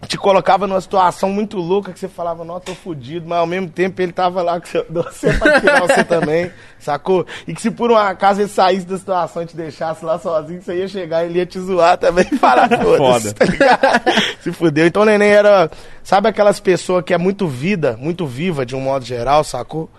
te 0.07 0.17
colocava 0.17 0.67
numa 0.67 0.81
situação 0.81 1.29
muito 1.29 1.57
louca 1.57 1.91
que 1.91 1.99
você 1.99 2.07
falava, 2.07 2.43
não, 2.43 2.59
tô 2.59 2.75
fudido, 2.75 3.27
mas 3.27 3.39
ao 3.39 3.47
mesmo 3.47 3.69
tempo 3.69 4.01
ele 4.01 4.11
tava 4.11 4.41
lá 4.41 4.59
com 4.59 4.67
você, 4.67 5.33
pra 5.39 5.59
tirar 5.59 5.81
você 5.81 6.03
também, 6.03 6.51
sacou? 6.79 7.25
E 7.47 7.53
que 7.53 7.61
se 7.61 7.71
por 7.71 7.91
um 7.91 7.95
acaso 7.95 8.41
ele 8.41 8.49
saísse 8.49 8.85
da 8.85 8.97
situação 8.97 9.43
e 9.43 9.45
te 9.45 9.55
deixasse 9.55 10.03
lá 10.03 10.19
sozinho, 10.19 10.61
você 10.61 10.75
ia 10.77 10.87
chegar 10.87 11.23
e 11.23 11.29
ele 11.29 11.39
ia 11.39 11.45
te 11.45 11.59
zoar 11.59 11.97
também 11.97 12.25
e 12.31 12.37
falar, 12.37 12.69
Foda. 12.97 13.33
Tá 13.33 13.45
se 14.41 14.51
fudeu. 14.51 14.85
Então 14.85 15.01
o 15.01 15.05
neném 15.05 15.29
era, 15.29 15.71
sabe 16.03 16.27
aquelas 16.29 16.59
pessoas 16.59 17.03
que 17.03 17.13
é 17.13 17.17
muito 17.17 17.47
vida, 17.47 17.97
muito 17.97 18.27
viva 18.27 18.65
de 18.65 18.75
um 18.75 18.81
modo 18.81 19.05
geral, 19.05 19.43
sacou? 19.43 19.89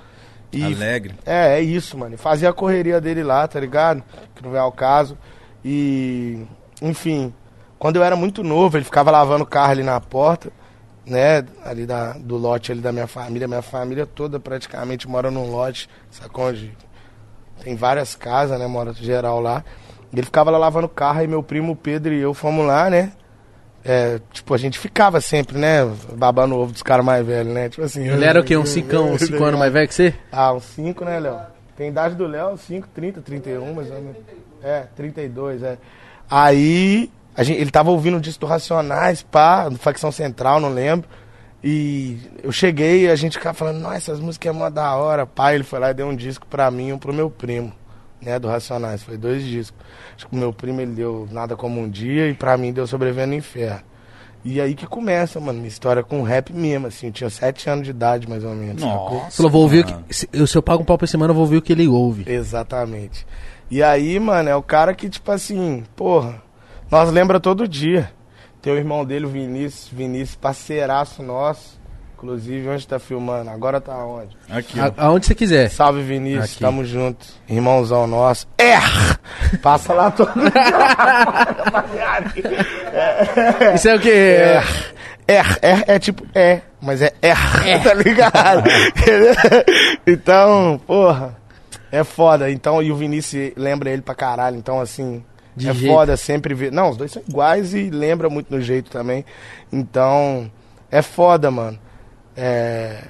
E 0.53 0.63
Alegre. 0.63 1.15
é, 1.25 1.59
é 1.59 1.61
isso, 1.61 1.99
mano. 1.99 2.17
Fazia 2.17 2.51
a 2.51 2.53
correria 2.53 3.01
dele 3.01 3.23
lá, 3.23 3.47
tá 3.49 3.59
ligado? 3.59 4.03
Que 4.35 4.43
não 4.43 4.57
é 4.57 4.63
o 4.63 4.71
caso. 4.71 5.19
E, 5.65 6.47
enfim, 6.81 7.35
quando 7.79 7.97
eu 7.97 8.05
era 8.05 8.17
muito 8.17 8.43
novo, 8.43 8.77
ele 8.77 8.85
ficava 8.85 9.11
lavando 9.11 9.45
o 9.45 9.47
carro 9.47 9.73
ali 9.73 9.83
na 9.83 10.01
porta, 10.01 10.51
né? 11.05 11.45
Ali 11.65 11.87
da, 11.87 12.13
do 12.13 12.37
lote 12.37 12.73
ali 12.73 12.81
da 12.81 12.93
minha 12.93 13.07
família. 13.07 13.47
Minha 13.47 13.63
família 13.63 14.07
toda 14.07 14.41
praticamente 14.41 15.09
mora 15.09 15.31
num 15.31 15.51
lote, 15.51 15.89
sacou? 16.11 16.47
Onde 16.47 16.77
tem 17.63 17.77
várias 17.77 18.15
casas, 18.15 18.59
né? 18.59 18.67
Mora 18.67 18.93
geral 18.93 19.41
lá. 19.41 19.65
Ele 20.13 20.23
ficava 20.23 20.51
lá 20.51 20.59
lavando 20.59 20.87
o 20.87 20.91
carro 20.91 21.23
e 21.23 21.27
meu 21.27 21.43
primo 21.43 21.77
Pedro 21.77 22.15
e 22.15 22.21
eu 22.21 22.33
fomos 22.33 22.67
lá, 22.67 22.89
né? 22.89 23.13
É, 23.85 24.21
tipo, 24.33 24.53
a 24.53 24.57
gente 24.57 24.79
ficava 24.79 25.21
sempre, 25.21 25.59
né? 25.59 25.89
Babando 26.15 26.57
o 26.57 26.59
ovo 26.59 26.73
dos 26.73 26.83
caras 26.83 27.05
mais 27.05 27.25
velhos, 27.25 27.55
né? 27.55 27.69
Tipo 27.69 27.85
assim. 27.85 28.09
Ele 28.09 28.25
era 28.25 28.41
o 28.41 28.45
quê? 28.45 28.57
Uns 28.57 28.71
5 28.71 28.97
uns 28.97 29.21
cinco 29.21 29.45
anos 29.45 29.61
mais 29.61 29.73
velho 29.73 29.87
que 29.87 29.95
você? 29.95 30.15
Ah, 30.33 30.53
uns 30.53 30.65
5, 30.65 31.05
né, 31.05 31.21
Léo? 31.21 31.39
Tem 31.77 31.91
idade 31.91 32.15
do 32.17 32.27
Léo, 32.27 32.57
5, 32.57 32.89
30, 32.89 33.21
31, 33.21 33.75
mais 33.75 33.91
ou 33.91 34.01
menos. 34.01 34.17
É, 34.63 34.87
32, 34.97 35.63
é. 35.63 35.79
Aí, 36.29 37.11
gente, 37.43 37.61
ele 37.61 37.71
tava 37.71 37.91
ouvindo 37.91 38.17
o 38.17 38.21
disco 38.21 38.41
do 38.41 38.47
Racionais, 38.47 39.23
pá, 39.23 39.69
do 39.69 39.77
Facção 39.77 40.11
Central, 40.13 40.59
não 40.61 40.69
lembro. 40.71 41.09
E 41.65 42.19
eu 42.43 42.53
cheguei 42.53 43.07
e 43.07 43.09
a 43.11 43.17
gente 43.17 43.39
ficava 43.39 43.55
falando, 43.55 43.79
nossa, 43.81 43.97
essas 43.97 44.21
músicas 44.21 44.49
é 44.55 44.57
uma 44.57 44.71
da 44.71 44.95
hora, 44.95 45.27
pá. 45.27 45.53
Ele 45.55 45.65
foi 45.65 45.79
lá 45.79 45.91
e 45.91 45.95
deu 45.95 46.07
um 46.07 46.15
disco 46.15 46.47
pra 46.47 46.71
mim 46.71 46.89
e 46.89 46.93
um 46.93 46.99
pro 46.99 47.13
meu 47.13 47.29
primo, 47.29 47.73
né, 48.23 48.39
do 48.39 48.47
Racionais. 48.49 49.03
Foi 49.03 49.17
dois 49.17 49.43
discos. 49.43 49.79
Acho 50.17 50.29
que 50.29 50.35
o 50.35 50.39
meu 50.39 50.53
primo 50.53 50.81
ele 50.81 50.93
deu 50.93 51.27
Nada 51.31 51.57
Como 51.57 51.81
Um 51.81 51.89
Dia 51.89 52.29
e 52.29 52.35
pra 52.35 52.57
mim 52.57 52.73
deu 52.73 52.87
Sobrevivendo 52.87 53.29
no 53.29 53.35
Inferno. 53.35 53.81
E 54.45 54.61
aí 54.61 54.75
que 54.77 54.87
começa, 54.87 55.41
mano, 55.41 55.55
minha 55.59 55.67
história 55.69 56.05
com 56.05 56.23
rap 56.23 56.53
mesmo, 56.53 56.87
assim. 56.87 57.07
Eu 57.09 57.13
tinha 57.13 57.31
sete 57.31 57.69
anos 57.69 57.85
de 57.85 57.91
idade, 57.91 58.29
mais 58.29 58.45
ou 58.45 58.55
menos. 58.55 58.81
sacou? 58.81 59.15
Nossa. 59.19 59.37
Falou, 59.39 59.51
vou 59.51 59.63
ouvir 59.63 59.85
o 59.85 59.89
mano. 59.91 60.05
que. 60.09 60.15
Se, 60.15 60.29
eu- 60.33 60.47
se 60.47 60.57
eu 60.57 60.63
pago 60.63 60.83
um 60.83 60.87
pau 60.87 60.97
por 60.97 61.09
semana, 61.09 61.31
eu 61.33 61.35
vou 61.35 61.43
ouvir 61.43 61.57
o 61.57 61.63
que 61.63 61.73
ele 61.73 61.89
ouve. 61.89 62.31
Exatamente. 62.31 63.27
E 63.69 63.83
aí, 63.83 64.21
mano, 64.21 64.49
é 64.49 64.55
o 64.55 64.63
cara 64.63 64.95
que, 64.95 65.09
tipo 65.09 65.33
assim, 65.33 65.83
porra, 65.97 66.41
nós 66.97 67.13
lembra 67.13 67.39
todo 67.39 67.69
dia. 67.69 68.11
Tem 68.63 68.73
o 68.73 68.77
irmão 68.77 69.05
dele, 69.05 69.27
o 69.27 69.29
Vinícius, 69.29 69.91
Vinícius, 69.93 70.35
parceiraço 70.37 71.23
nosso. 71.23 71.77
Inclusive, 72.17 72.67
onde 72.71 72.89
tá 72.89 72.99
filmando? 72.99 73.51
Agora 73.51 73.79
tá 73.83 73.95
onde? 73.99 74.35
Aqui. 74.49 74.81
A- 74.81 74.91
aonde 74.97 75.27
você 75.27 75.35
quiser. 75.35 75.69
Salve, 75.69 76.01
Vinícius, 76.01 76.53
Aqui. 76.53 76.61
tamo 76.61 76.83
junto. 76.87 77.27
Irmãozão 77.47 78.07
nosso. 78.07 78.49
É! 78.57 78.79
Passa 79.59 79.93
lá 79.93 80.11
todo 80.11 80.33
dia. 80.33 80.51
Isso 83.75 83.89
é 83.91 83.95
o 83.95 84.01
quê? 84.01 84.09
É, 84.09 84.63
é, 85.29 85.43
é, 85.61 85.85
é 85.89 85.99
tipo 85.99 86.27
é, 86.35 86.63
mas 86.81 87.03
é 87.03 87.13
é, 87.21 87.35
tá 87.79 87.93
ligado? 87.93 88.63
então, 90.07 90.81
porra, 90.87 91.37
é 91.93 92.03
foda. 92.03 92.51
Então, 92.51 92.83
e 92.83 92.91
o 92.91 92.97
Vinícius 92.97 93.53
lembra 93.55 93.91
ele 93.91 94.01
pra 94.01 94.15
caralho. 94.15 94.57
Então, 94.57 94.81
assim, 94.81 95.23
De 95.57 95.69
é 95.69 95.73
jeito. 95.75 95.93
foda 95.95 96.17
sempre 96.17 96.55
ver. 96.55 96.71
Não, 96.71 96.91
os 96.91 96.97
dois 96.97 97.11
são 97.11 97.23
iguais 97.29 97.73
e 97.75 97.89
lembra 97.91 98.29
muito 98.29 98.55
no 98.55 98.61
jeito 98.61 98.91
também. 98.91 99.25
Então, 99.73 100.51
é 100.91 101.01
foda, 101.03 101.51
mano. 101.51 101.79
É. 102.37 103.03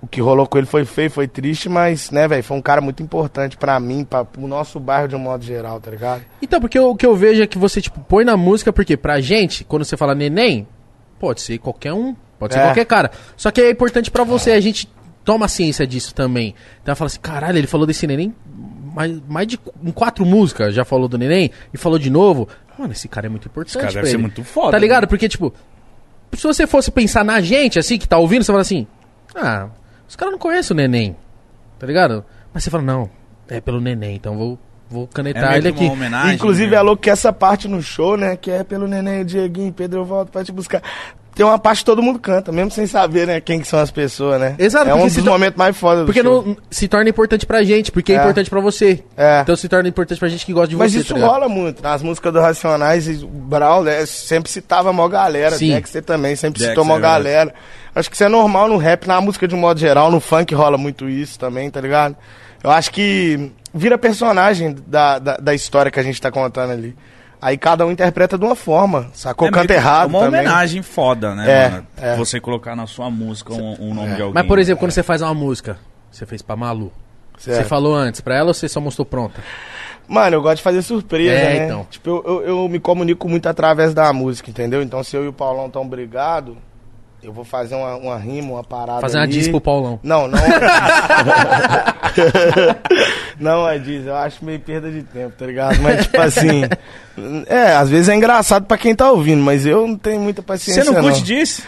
O 0.00 0.06
que 0.06 0.20
rolou 0.20 0.46
com 0.46 0.56
ele 0.58 0.66
foi 0.66 0.84
feio, 0.84 1.10
foi 1.10 1.26
triste, 1.26 1.68
mas, 1.68 2.12
né, 2.12 2.28
velho, 2.28 2.42
foi 2.44 2.56
um 2.56 2.62
cara 2.62 2.80
muito 2.80 3.02
importante 3.02 3.56
pra 3.56 3.80
mim, 3.80 4.04
pra, 4.04 4.24
pro 4.24 4.46
nosso 4.46 4.78
bairro 4.78 5.08
de 5.08 5.16
um 5.16 5.18
modo 5.18 5.44
geral, 5.44 5.80
tá 5.80 5.90
ligado? 5.90 6.22
Então, 6.40 6.60
porque 6.60 6.78
o 6.78 6.94
que 6.94 7.04
eu 7.04 7.16
vejo 7.16 7.42
é 7.42 7.46
que 7.48 7.58
você, 7.58 7.80
tipo, 7.80 7.98
põe 8.00 8.24
na 8.24 8.36
música, 8.36 8.72
porque 8.72 8.96
pra 8.96 9.20
gente, 9.20 9.64
quando 9.64 9.84
você 9.84 9.96
fala 9.96 10.14
neném, 10.14 10.68
pode 11.18 11.40
ser 11.40 11.58
qualquer 11.58 11.92
um, 11.92 12.14
pode 12.38 12.54
ser 12.54 12.60
É. 12.60 12.62
qualquer 12.64 12.84
cara. 12.84 13.10
Só 13.36 13.50
que 13.50 13.60
é 13.60 13.70
importante 13.72 14.08
pra 14.08 14.22
você, 14.22 14.52
a 14.52 14.60
gente 14.60 14.88
toma 15.24 15.48
ciência 15.48 15.84
disso 15.84 16.14
também. 16.14 16.54
Então 16.80 16.94
fala 16.94 17.06
assim, 17.08 17.18
caralho, 17.20 17.58
ele 17.58 17.66
falou 17.66 17.84
desse 17.84 18.06
neném 18.06 18.32
mais, 18.98 19.22
mais 19.28 19.46
de 19.46 19.56
quatro 19.94 20.26
músicas, 20.26 20.74
já 20.74 20.84
falou 20.84 21.06
do 21.08 21.16
neném, 21.16 21.52
e 21.72 21.78
falou 21.78 21.98
de 22.00 22.10
novo. 22.10 22.48
Mano, 22.76 22.92
esse 22.92 23.06
cara 23.08 23.26
é 23.26 23.28
muito 23.28 23.46
importante 23.46 23.74
cara 23.74 23.86
pra 23.92 24.00
deve 24.00 24.06
ser 24.10 24.16
ele. 24.16 24.22
muito 24.22 24.42
foda, 24.42 24.72
Tá 24.72 24.78
ligado? 24.78 25.02
né? 25.02 25.06
Porque, 25.06 25.28
tipo, 25.28 25.54
se 26.34 26.42
você 26.42 26.66
fosse 26.66 26.90
pensar 26.90 27.24
na 27.24 27.40
gente, 27.40 27.78
assim, 27.78 27.96
que 27.96 28.08
tá 28.08 28.18
ouvindo, 28.18 28.42
você 28.42 28.50
fala 28.52 28.62
assim, 28.62 28.86
ah, 29.36 29.68
os 30.08 30.16
caras 30.16 30.32
não 30.32 30.38
conhecem 30.38 30.74
o 30.74 30.76
neném, 30.76 31.16
tá 31.78 31.86
ligado? 31.86 32.24
Mas 32.52 32.64
você 32.64 32.70
fala, 32.70 32.82
não, 32.82 33.08
é 33.48 33.60
pelo 33.60 33.80
neném, 33.80 34.16
então 34.16 34.36
vou, 34.36 34.58
vou 34.90 35.04
É 35.04 35.14
canetar 35.14 35.50
meio 35.50 35.60
ele 35.60 35.68
aqui. 35.68 35.84
Inclusive 36.34 36.70
né? 36.72 36.76
é 36.76 36.80
louco 36.80 37.00
que 37.02 37.10
essa 37.10 37.32
parte 37.32 37.68
no 37.68 37.80
show, 37.80 38.16
né? 38.16 38.36
Que 38.36 38.50
é 38.50 38.64
pelo 38.64 38.88
Neném, 38.88 39.20
o 39.20 39.24
Dieguinho, 39.24 39.72
Pedro, 39.72 40.00
eu 40.00 40.04
volto 40.04 40.30
pra 40.30 40.42
te 40.44 40.50
buscar. 40.50 40.82
Tem 41.38 41.46
uma 41.46 41.56
parte 41.56 41.78
que 41.78 41.84
todo 41.84 42.02
mundo 42.02 42.18
canta, 42.18 42.50
mesmo 42.50 42.68
sem 42.72 42.84
saber, 42.84 43.24
né? 43.24 43.40
Quem 43.40 43.60
que 43.60 43.68
são 43.68 43.78
as 43.78 43.92
pessoas, 43.92 44.40
né? 44.40 44.56
Exato, 44.58 44.90
É 44.90 44.94
um 44.94 45.06
dos 45.06 45.16
momentos 45.18 45.56
mais 45.56 45.76
fodas 45.76 46.00
do 46.00 46.06
Porque 46.06 46.20
show. 46.20 46.44
não, 46.44 46.56
se 46.68 46.88
torna 46.88 47.08
importante 47.08 47.46
pra 47.46 47.62
gente, 47.62 47.92
porque 47.92 48.10
é, 48.12 48.16
É. 48.16 48.18
importante 48.18 48.50
pra 48.50 48.58
você. 48.58 49.04
É. 49.16 49.42
Então 49.42 49.54
se 49.54 49.68
torna 49.68 49.88
importante 49.88 50.18
pra 50.18 50.26
gente 50.28 50.44
que 50.44 50.52
gosta 50.52 50.70
de 50.70 50.74
Mas 50.74 50.90
você. 50.92 50.98
isso 50.98 51.14
tá 51.14 51.20
rola 51.24 51.48
muito. 51.48 51.80
Nas 51.80 52.02
músicas 52.02 52.32
do 52.32 52.40
Racionais, 52.40 53.06
e 53.06 53.24
o 53.24 53.28
Brawl 53.28 53.84
né, 53.84 54.04
sempre 54.04 54.50
citava 54.50 54.92
mó 54.92 55.06
galera. 55.06 55.52
Sim. 55.56 55.70
Dexter 55.70 56.02
também 56.02 56.34
sempre 56.34 56.58
Dexter, 56.58 56.70
citou 56.72 56.84
mó 56.84 56.98
é 56.98 57.00
galera. 57.00 57.54
Acho 57.94 58.10
que 58.10 58.16
isso 58.16 58.24
é 58.24 58.28
normal 58.28 58.66
no 58.68 58.76
rap, 58.76 59.06
na 59.06 59.20
música 59.20 59.46
de 59.46 59.54
um 59.54 59.58
modo 59.58 59.78
geral. 59.78 60.10
No 60.10 60.18
funk 60.18 60.52
rola 60.56 60.76
muito 60.76 61.08
isso 61.08 61.38
também, 61.38 61.70
tá 61.70 61.80
ligado? 61.80 62.16
Eu 62.64 62.70
acho 62.72 62.90
que 62.90 63.52
vira 63.72 63.96
personagem 63.96 64.74
da, 64.88 65.20
da, 65.20 65.36
da 65.36 65.54
história 65.54 65.88
que 65.88 66.00
a 66.00 66.02
gente 66.02 66.20
tá 66.20 66.32
contando 66.32 66.72
ali. 66.72 66.96
Aí 67.40 67.56
cada 67.56 67.86
um 67.86 67.90
interpreta 67.92 68.36
de 68.36 68.44
uma 68.44 68.56
forma, 68.56 69.08
sacou? 69.12 69.46
É 69.46 69.50
Canta 69.50 69.68
que 69.68 69.72
errado 69.74 70.08
uma 70.10 70.20
também. 70.24 70.40
homenagem 70.40 70.82
foda, 70.82 71.34
né, 71.36 71.50
É, 71.66 71.68
mano? 71.70 71.86
é. 71.96 72.16
Você 72.16 72.40
colocar 72.40 72.74
na 72.74 72.86
sua 72.86 73.08
música 73.10 73.52
um, 73.52 73.76
um 73.90 73.94
nome 73.94 74.14
de 74.16 74.22
alguém. 74.22 74.34
Mas, 74.34 74.46
por 74.46 74.58
exemplo, 74.58 74.80
quando 74.80 74.90
você 74.90 75.02
faz 75.04 75.22
uma 75.22 75.34
música, 75.34 75.78
você 76.10 76.26
fez 76.26 76.42
pra 76.42 76.56
Malu. 76.56 76.92
Você 77.36 77.54
Certo. 77.54 77.68
falou 77.68 77.94
antes 77.94 78.20
pra 78.20 78.34
ela 78.34 78.48
ou 78.48 78.54
você 78.54 78.68
só 78.68 78.80
mostrou 78.80 79.06
pronta? 79.06 79.40
Mano, 80.08 80.34
eu 80.36 80.42
gosto 80.42 80.56
de 80.56 80.62
fazer 80.62 80.82
surpresa, 80.82 81.30
É, 81.32 81.58
né? 81.60 81.64
então. 81.66 81.86
Tipo, 81.88 82.08
eu, 82.10 82.22
eu, 82.26 82.42
eu 82.62 82.68
me 82.68 82.80
comunico 82.80 83.28
muito 83.28 83.46
através 83.48 83.94
da 83.94 84.12
música, 84.12 84.50
entendeu? 84.50 84.82
Então, 84.82 85.04
se 85.04 85.14
eu 85.16 85.24
e 85.24 85.28
o 85.28 85.32
Paulão 85.32 85.70
tão 85.70 85.86
brigados, 85.86 86.56
eu 87.22 87.32
vou 87.32 87.44
fazer 87.44 87.74
uma, 87.74 87.96
uma 87.96 88.16
rima, 88.16 88.52
uma 88.52 88.64
parada 88.64 89.00
Fazer 89.00 89.18
uma 89.18 89.24
ali. 89.24 89.32
diss 89.32 89.48
pro 89.48 89.60
Paulão. 89.60 89.98
Não, 90.02 90.28
não 90.28 90.38
é 90.38 90.48
Não 93.38 93.68
é 93.68 93.78
diz, 93.78 94.06
eu 94.06 94.16
acho 94.16 94.44
meio 94.44 94.60
perda 94.60 94.90
de 94.90 95.02
tempo, 95.02 95.34
tá 95.38 95.46
ligado? 95.46 95.80
Mas, 95.80 96.04
tipo 96.06 96.20
assim... 96.20 96.62
É, 97.46 97.74
às 97.74 97.88
vezes 97.90 98.08
é 98.08 98.14
engraçado 98.14 98.64
pra 98.66 98.78
quem 98.78 98.94
tá 98.94 99.10
ouvindo, 99.10 99.42
mas 99.42 99.66
eu 99.66 99.86
não 99.86 99.96
tenho 99.96 100.20
muita 100.20 100.42
paciência, 100.42 100.84
Você 100.84 100.90
não 100.90 101.00
curte 101.02 101.18
não. 101.18 101.24
disso? 101.26 101.62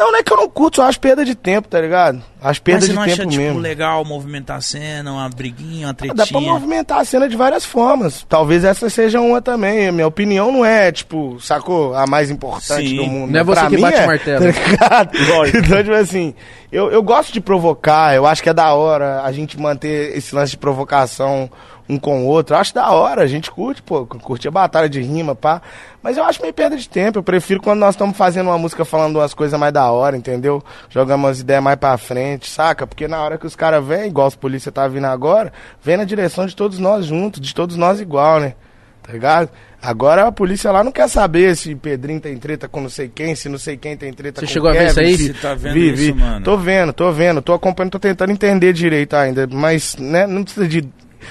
Não, 0.00 0.10
não 0.10 0.18
é 0.18 0.22
que 0.22 0.32
eu 0.32 0.36
não 0.38 0.48
curto, 0.48 0.80
eu 0.80 0.86
acho 0.86 0.98
perda 0.98 1.22
de 1.26 1.34
tempo, 1.34 1.68
tá 1.68 1.78
ligado? 1.78 2.22
Acho 2.40 2.62
perda 2.62 2.78
Mas 2.78 2.86
você 2.86 2.92
de 2.92 2.96
não 2.96 3.04
tempo 3.04 3.20
acha, 3.20 3.26
tipo, 3.26 3.42
mesmo. 3.42 3.58
legal 3.58 4.02
movimentar 4.02 4.56
a 4.56 4.60
cena, 4.62 5.12
uma 5.12 5.28
briguinha, 5.28 5.88
uma 5.88 5.92
tretinha? 5.92 6.14
Dá 6.14 6.26
pra 6.26 6.40
movimentar 6.40 7.00
a 7.00 7.04
cena 7.04 7.28
de 7.28 7.36
várias 7.36 7.66
formas. 7.66 8.24
Talvez 8.26 8.64
essa 8.64 8.88
seja 8.88 9.20
uma 9.20 9.42
também. 9.42 9.88
A 9.88 9.92
minha 9.92 10.06
opinião 10.06 10.50
não 10.50 10.64
é, 10.64 10.90
tipo, 10.90 11.38
sacou? 11.38 11.94
A 11.94 12.06
mais 12.06 12.30
importante 12.30 12.88
Sim. 12.88 12.96
do 12.96 13.04
mundo. 13.04 13.30
Não 13.30 13.40
é 13.40 13.44
você 13.44 13.60
Pra 13.60 13.68
que 13.68 13.76
mim 13.76 13.82
bate 13.82 13.98
é, 13.98 14.04
o 14.04 14.06
martelo. 14.06 14.40
Tá 14.40 14.50
ligado? 14.70 15.18
Lógico. 15.28 15.58
Então, 15.58 15.82
tipo 15.84 15.94
assim, 15.94 16.34
eu, 16.72 16.90
eu 16.90 17.02
gosto 17.02 17.30
de 17.30 17.40
provocar. 17.42 18.14
Eu 18.14 18.24
acho 18.26 18.42
que 18.42 18.48
é 18.48 18.54
da 18.54 18.72
hora 18.72 19.20
a 19.22 19.30
gente 19.32 19.60
manter 19.60 20.16
esse 20.16 20.34
lance 20.34 20.52
de 20.52 20.56
provocação 20.56 21.50
um 21.90 21.98
com 21.98 22.22
o 22.24 22.26
outro. 22.26 22.54
Eu 22.54 22.60
acho 22.60 22.74
da 22.74 22.90
hora. 22.90 23.22
A 23.22 23.26
gente 23.26 23.50
curte, 23.50 23.82
pô. 23.82 24.06
Curte 24.06 24.46
a 24.46 24.50
batalha 24.50 24.88
de 24.88 25.00
rima, 25.00 25.34
pá. 25.34 25.60
Mas 26.02 26.16
eu 26.16 26.24
acho 26.24 26.40
meio 26.40 26.54
perda 26.54 26.76
de 26.76 26.88
tempo. 26.88 27.18
Eu 27.18 27.22
prefiro 27.22 27.60
quando 27.60 27.80
nós 27.80 27.94
estamos 27.94 28.16
fazendo 28.16 28.46
uma 28.48 28.58
música 28.58 28.84
falando 28.84 29.16
umas 29.16 29.34
coisas 29.34 29.58
mais 29.58 29.72
da 29.72 29.90
hora, 29.90 30.16
entendeu? 30.16 30.62
Jogando 30.88 31.20
umas 31.20 31.40
ideias 31.40 31.62
mais 31.62 31.76
pra 31.76 31.98
frente, 31.98 32.48
saca? 32.48 32.86
Porque 32.86 33.06
na 33.08 33.20
hora 33.22 33.36
que 33.36 33.46
os 33.46 33.56
caras 33.56 33.84
vêm, 33.84 34.06
igual 34.06 34.28
os 34.28 34.34
polícia 34.36 34.70
tá 34.72 34.86
vindo 34.88 35.06
agora, 35.06 35.52
vem 35.82 35.96
na 35.96 36.04
direção 36.04 36.46
de 36.46 36.54
todos 36.56 36.78
nós 36.78 37.04
juntos, 37.06 37.40
de 37.40 37.54
todos 37.54 37.76
nós 37.76 38.00
igual, 38.00 38.40
né? 38.40 38.54
Tá 39.02 39.12
ligado? 39.12 39.48
Agora 39.82 40.26
a 40.26 40.32
polícia 40.32 40.70
lá 40.70 40.84
não 40.84 40.92
quer 40.92 41.08
saber 41.08 41.56
se 41.56 41.74
Pedrinho 41.74 42.20
tem 42.20 42.36
treta 42.36 42.68
com 42.68 42.82
não 42.82 42.90
sei 42.90 43.08
quem, 43.08 43.34
se 43.34 43.48
não 43.48 43.56
sei 43.58 43.78
quem 43.78 43.96
tem 43.96 44.12
treta 44.12 44.40
Você 44.40 44.46
com 44.46 44.52
chegou 44.52 44.68
a 44.68 44.72
ver 44.74 44.88
isso 44.88 45.00
aí? 45.00 45.16
se- 45.16 45.26
Você 45.28 45.32
tá 45.40 45.54
vendo 45.54 45.72
vi, 45.72 45.86
isso, 45.88 45.96
vi. 45.96 46.12
mano? 46.12 46.44
Tô 46.44 46.56
vendo, 46.58 46.92
tô 46.92 47.10
vendo, 47.10 47.40
tô 47.40 47.54
acompanhando, 47.54 47.92
tô 47.92 47.98
tentando 47.98 48.30
entender 48.30 48.74
direito 48.74 49.16
ainda, 49.16 49.48
mas 49.50 49.96
né, 49.96 50.26
não 50.26 50.44
precisa 50.44 50.68
de 50.68 50.86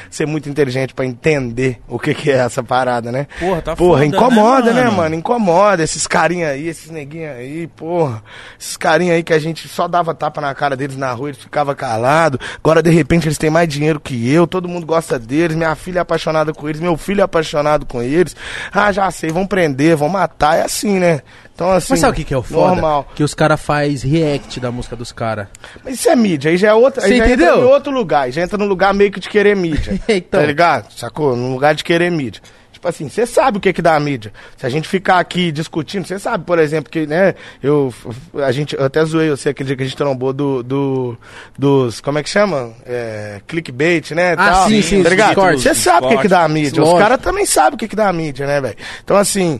ser 0.09 0.25
muito 0.25 0.49
inteligente 0.49 0.93
pra 0.93 1.05
entender 1.05 1.79
o 1.87 1.99
que 1.99 2.13
que 2.13 2.31
é 2.31 2.37
essa 2.37 2.63
parada, 2.63 3.11
né? 3.11 3.27
Porra, 3.39 3.61
tá 3.61 3.75
Porra, 3.75 4.03
foda, 4.03 4.05
incomoda, 4.05 4.73
né, 4.73 4.81
né, 4.81 4.83
mano? 4.85 4.97
mano? 4.97 5.15
Incomoda 5.15 5.83
esses 5.83 6.07
carinha 6.07 6.49
aí, 6.49 6.67
esses 6.67 6.89
neguinhos 6.89 7.35
aí, 7.35 7.67
porra. 7.67 8.23
Esses 8.59 8.77
carinha 8.77 9.13
aí 9.13 9.23
que 9.23 9.33
a 9.33 9.39
gente 9.39 9.67
só 9.67 9.87
dava 9.87 10.13
tapa 10.13 10.41
na 10.41 10.53
cara 10.53 10.75
deles 10.75 10.97
na 10.97 11.11
rua, 11.11 11.29
eles 11.29 11.41
ficavam 11.41 11.75
calados. 11.75 12.39
Agora, 12.57 12.81
de 12.81 12.89
repente, 12.89 13.27
eles 13.27 13.37
têm 13.37 13.49
mais 13.49 13.67
dinheiro 13.67 13.99
que 13.99 14.31
eu, 14.31 14.47
todo 14.47 14.67
mundo 14.67 14.85
gosta 14.85 15.17
deles, 15.17 15.55
minha 15.55 15.75
filha 15.75 15.99
é 15.99 16.01
apaixonada 16.01 16.53
com 16.53 16.67
eles, 16.67 16.81
meu 16.81 16.97
filho 16.97 17.21
é 17.21 17.23
apaixonado 17.23 17.85
com 17.85 18.01
eles. 18.01 18.35
Ah, 18.71 18.91
já 18.91 19.09
sei, 19.11 19.29
vão 19.31 19.45
prender, 19.45 19.95
vão 19.95 20.09
matar, 20.09 20.57
é 20.57 20.63
assim, 20.63 20.99
né? 20.99 21.21
Então, 21.59 21.71
assim. 21.71 21.87
Mas 21.89 21.99
sabe 21.99 22.13
o 22.13 22.15
que, 22.15 22.23
que 22.23 22.33
é 22.33 22.37
o 22.37 22.41
foda? 22.41 22.67
Normal. 22.67 23.05
Que 23.13 23.21
os 23.21 23.33
caras 23.33 23.59
faz 23.59 24.01
react 24.01 24.61
da 24.61 24.71
música 24.71 24.95
dos 24.95 25.11
caras. 25.11 25.47
Mas 25.83 25.95
isso 25.95 26.09
é 26.09 26.15
mídia, 26.15 26.51
aí 26.51 26.57
já 26.57 26.69
é 26.69 26.73
outra. 26.73 27.01
Você 27.01 27.17
entendeu? 27.17 27.55
entra 27.55 27.59
em 27.59 27.69
outro 27.69 27.91
lugar. 27.91 28.21
aí 28.23 28.31
Já 28.31 28.41
entra 28.41 28.57
no 28.57 28.65
lugar 28.65 28.93
meio 28.93 29.11
que 29.11 29.19
de 29.19 29.27
querer 29.27 29.57
mídia. 29.57 29.99
Então. 30.07 30.39
Tá 30.39 30.45
ligado? 30.45 30.91
Sacou? 30.93 31.35
No 31.35 31.51
lugar 31.53 31.75
de 31.75 31.83
querer 31.83 32.09
mídia. 32.09 32.41
Tipo 32.71 32.87
assim, 32.87 33.09
você 33.09 33.25
sabe 33.25 33.57
o 33.57 33.61
que 33.61 33.73
que 33.73 33.81
dá 33.81 33.95
a 33.95 33.99
mídia. 33.99 34.31
Se 34.55 34.65
a 34.65 34.69
gente 34.69 34.87
ficar 34.87 35.19
aqui 35.19 35.51
discutindo, 35.51 36.07
você 36.07 36.17
sabe, 36.17 36.45
por 36.45 36.57
exemplo, 36.59 36.89
que, 36.89 37.05
né, 37.05 37.35
eu, 37.61 37.93
a 38.35 38.51
gente, 38.53 38.73
eu 38.75 38.85
até 38.85 39.03
zoei 39.03 39.29
você 39.29 39.49
aquele 39.49 39.67
dia 39.67 39.75
que 39.75 39.83
a 39.83 39.85
gente 39.85 39.97
trombou 39.97 40.31
do, 40.31 40.63
do, 40.63 41.17
dos, 41.57 41.99
como 41.99 42.19
é 42.19 42.23
que 42.23 42.29
chama? 42.29 42.71
É, 42.85 43.41
clickbait, 43.45 44.11
né, 44.11 44.33
Ah, 44.37 44.51
tal. 44.51 44.67
sim, 44.69 44.81
sim, 44.81 45.03
tá 45.03 45.09
os. 45.53 45.61
Você 45.61 45.75
sabe 45.75 46.07
o 46.07 46.09
que 46.09 46.17
que 46.19 46.27
dá 46.29 46.43
a 46.43 46.47
mídia. 46.47 46.81
Os 46.81 46.87
Lógico. 46.87 46.99
caras 46.99 47.21
também 47.21 47.45
sabem 47.45 47.75
o 47.75 47.77
que 47.77 47.87
que 47.87 47.97
dá 47.97 48.07
a 48.07 48.13
mídia, 48.13 48.47
né, 48.47 48.61
velho? 48.61 48.77
Então, 49.03 49.17
assim, 49.17 49.59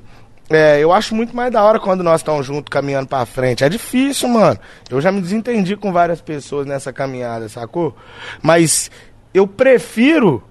é, 0.50 0.80
eu 0.80 0.92
acho 0.92 1.14
muito 1.14 1.36
mais 1.36 1.52
da 1.52 1.62
hora 1.62 1.80
quando 1.80 2.04
nós 2.04 2.22
estamos 2.22 2.46
juntos 2.46 2.70
caminhando 2.70 3.08
pra 3.08 3.26
frente. 3.26 3.64
É 3.64 3.70
difícil, 3.70 4.28
mano. 4.28 4.60
Eu 4.90 5.00
já 5.00 5.12
me 5.12 5.22
desentendi 5.22 5.76
com 5.76 5.94
várias 5.94 6.22
pessoas 6.22 6.66
nessa 6.66 6.92
caminhada, 6.92 7.48
sacou? 7.48 7.96
Mas 8.42 8.90
eu 9.34 9.46
prefiro 9.46 10.44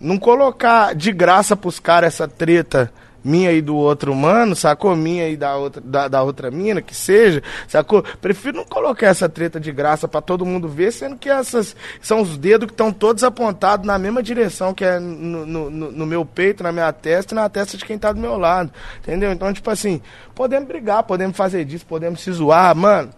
não 0.00 0.16
colocar 0.16 0.94
de 0.94 1.12
graça 1.12 1.56
pros 1.56 1.80
caras 1.80 2.14
essa 2.14 2.28
treta 2.28 2.92
minha 3.24 3.52
e 3.52 3.60
do 3.62 3.76
outro 3.76 4.14
mano, 4.14 4.54
sacou? 4.56 4.94
Minha 4.96 5.28
e 5.28 5.36
da 5.36 5.56
outra, 5.56 5.80
da, 5.84 6.08
da 6.08 6.22
outra 6.22 6.50
mina, 6.50 6.82
que 6.82 6.94
seja, 6.94 7.42
sacou? 7.68 8.02
Prefiro 8.20 8.56
não 8.58 8.64
colocar 8.64 9.06
essa 9.08 9.28
treta 9.28 9.60
de 9.60 9.70
graça 9.72 10.08
pra 10.08 10.20
todo 10.20 10.44
mundo 10.46 10.68
ver, 10.68 10.92
sendo 10.92 11.16
que 11.16 11.28
essas 11.28 11.76
são 12.00 12.20
os 12.20 12.36
dedos 12.36 12.66
que 12.66 12.72
estão 12.72 12.92
todos 12.92 13.22
apontados 13.24 13.86
na 13.86 13.98
mesma 13.98 14.22
direção, 14.22 14.74
que 14.74 14.84
é 14.84 14.98
no, 14.98 15.46
no, 15.46 15.70
no- 15.70 16.06
meu 16.06 16.24
peito, 16.24 16.62
na 16.62 16.72
minha 16.72 16.92
testa 16.92 17.32
e 17.32 17.36
na 17.36 17.48
testa 17.48 17.76
de 17.76 17.84
quem 17.84 17.96
tá 17.98 18.12
do 18.12 18.20
meu 18.20 18.36
lado, 18.36 18.70
entendeu? 19.00 19.30
Então, 19.32 19.52
tipo 19.52 19.70
assim, 19.70 20.00
podemos 20.34 20.66
brigar, 20.68 21.02
podemos 21.04 21.36
fazer 21.36 21.64
disso, 21.64 21.86
podemos 21.86 22.20
se 22.20 22.32
zoar, 22.32 22.74
mano, 22.76 23.10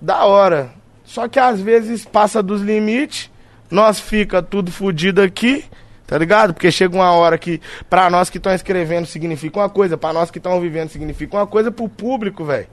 da 0.00 0.24
hora. 0.24 0.70
Só 1.04 1.28
que 1.28 1.38
às 1.38 1.60
vezes 1.60 2.04
passa 2.04 2.42
dos 2.42 2.60
limites, 2.60 3.30
nós 3.70 4.00
fica 4.00 4.42
tudo 4.42 4.70
fudido 4.70 5.20
aqui, 5.22 5.64
tá 6.08 6.16
ligado? 6.16 6.54
Porque 6.54 6.72
chega 6.72 6.96
uma 6.96 7.12
hora 7.12 7.36
que 7.36 7.60
pra 7.88 8.08
nós 8.08 8.30
que 8.30 8.38
estão 8.38 8.52
escrevendo 8.52 9.06
significa 9.06 9.60
uma 9.60 9.68
coisa, 9.68 9.96
pra 9.96 10.12
nós 10.12 10.30
que 10.30 10.38
estão 10.38 10.58
vivendo 10.58 10.88
significa 10.88 11.36
uma 11.36 11.46
coisa, 11.46 11.70
pro 11.70 11.88
público, 11.88 12.44
velho. 12.44 12.66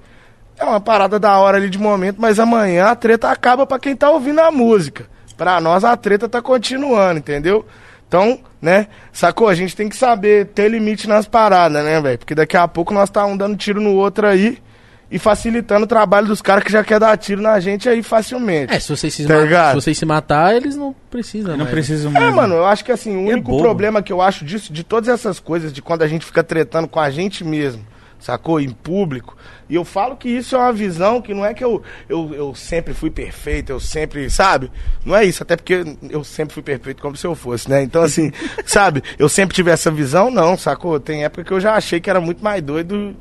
É 0.58 0.64
uma 0.64 0.80
parada 0.80 1.20
da 1.20 1.38
hora 1.38 1.58
ali 1.58 1.70
de 1.70 1.78
momento, 1.78 2.16
mas 2.18 2.40
amanhã 2.40 2.86
a 2.86 2.96
treta 2.96 3.30
acaba 3.30 3.68
pra 3.68 3.78
quem 3.78 3.94
tá 3.94 4.10
ouvindo 4.10 4.40
a 4.40 4.50
música. 4.50 5.06
Pra 5.36 5.60
nós 5.60 5.84
a 5.84 5.98
treta 5.98 6.30
tá 6.30 6.42
continuando, 6.42 7.20
entendeu? 7.20 7.66
Então, 8.08 8.40
né, 8.62 8.88
sacou? 9.12 9.50
A 9.50 9.54
gente 9.54 9.76
tem 9.76 9.90
que 9.90 9.98
saber 9.98 10.46
ter 10.48 10.70
limite 10.70 11.10
nas 11.10 11.28
paradas, 11.28 11.84
né, 11.84 12.00
velho? 12.00 12.18
Porque 12.18 12.34
daqui 12.34 12.56
a 12.56 12.66
pouco 12.70 12.94
nós 12.94 13.10
tá 13.10 13.26
um 13.26 13.36
dando 13.36 13.58
tiro 13.58 13.82
no 13.82 13.96
outro 13.96 14.26
aí 14.26 14.64
e 15.10 15.20
facilitando 15.20 15.86
o 15.86 15.88
trabalho 15.88 16.28
dos 16.28 16.42
caras 16.42 16.64
que 16.64 16.72
já 16.72 16.84
quer 16.84 17.00
dar 17.00 17.16
tiro 17.18 17.42
na 17.42 17.60
gente 17.60 17.88
aí 17.88 18.02
facilmente. 18.02 18.74
É, 18.74 18.80
se 18.80 18.90
vocês 18.90 19.14
se, 19.14 19.26
Tá 19.26 19.46
ma- 19.46 19.70
se 19.70 19.76
vocês 19.76 19.98
se 19.98 20.06
matar, 20.06 20.56
eles 20.56 20.76
não 20.76 20.96
precisam, 21.12 21.52
Não 21.52 21.60
mais. 21.60 21.70
precisa 21.72 22.08
É, 22.10 22.12
mesmo. 22.12 22.36
mano, 22.36 22.56
eu 22.56 22.66
acho 22.66 22.84
que 22.84 22.92
assim, 22.92 23.16
o 23.16 23.30
É 23.30 23.34
único 23.34 23.52
bobo. 23.52 23.64
problema 23.64 24.02
que 24.02 24.12
eu 24.12 24.22
acho 24.22 24.44
disso, 24.44 24.74
de 24.74 24.84
todas 24.84 25.08
essas 25.10 25.40
coisas, 25.40 25.72
de 25.72 25.82
quando 25.82 26.02
a 26.02 26.08
gente 26.08 26.26
fica 26.26 26.44
tretando 26.44 26.88
com 26.88 27.00
a 27.00 27.10
gente 27.12 27.44
mesmo, 27.44 27.86
sacou? 28.20 28.60
Em 28.60 28.70
público. 28.72 29.38
E 29.70 29.76
eu 29.76 29.86
falo 29.86 30.16
que 30.16 30.28
isso 30.30 30.56
é 30.56 30.60
uma 30.60 30.74
visão 30.74 31.22
que 31.22 31.34
não 31.34 31.46
é 31.46 31.54
que 31.54 31.64
eu, 31.64 31.82
eu, 32.10 32.32
eu 32.34 32.56
sempre 32.56 32.94
fui 32.94 33.10
perfeito, 33.12 33.72
eu 33.72 33.80
sempre, 33.80 34.30
sabe? 34.30 34.72
Não 35.06 35.16
é 35.16 35.24
isso, 35.26 35.42
até 35.44 35.56
porque 35.56 35.84
eu 36.10 36.24
sempre 36.24 36.54
fui 36.54 36.62
perfeito 36.64 37.02
como 37.02 37.16
se 37.16 37.26
eu 37.26 37.34
fosse, 37.36 37.70
né? 37.70 37.82
Então, 37.84 38.02
assim, 38.04 38.32
sabe? 38.66 39.04
Eu 39.20 39.30
sempre 39.30 39.56
tive 39.56 39.70
essa 39.72 39.90
visão, 39.92 40.30
não, 40.32 40.58
sacou? 40.58 41.00
Tem 41.00 41.24
época 41.24 41.44
que 41.44 41.52
eu 41.52 41.60
já 41.60 41.76
achei 41.76 42.00
que 42.00 42.10
era 42.10 42.20
muito 42.22 42.44
mais 42.44 42.62
doido 42.64 43.16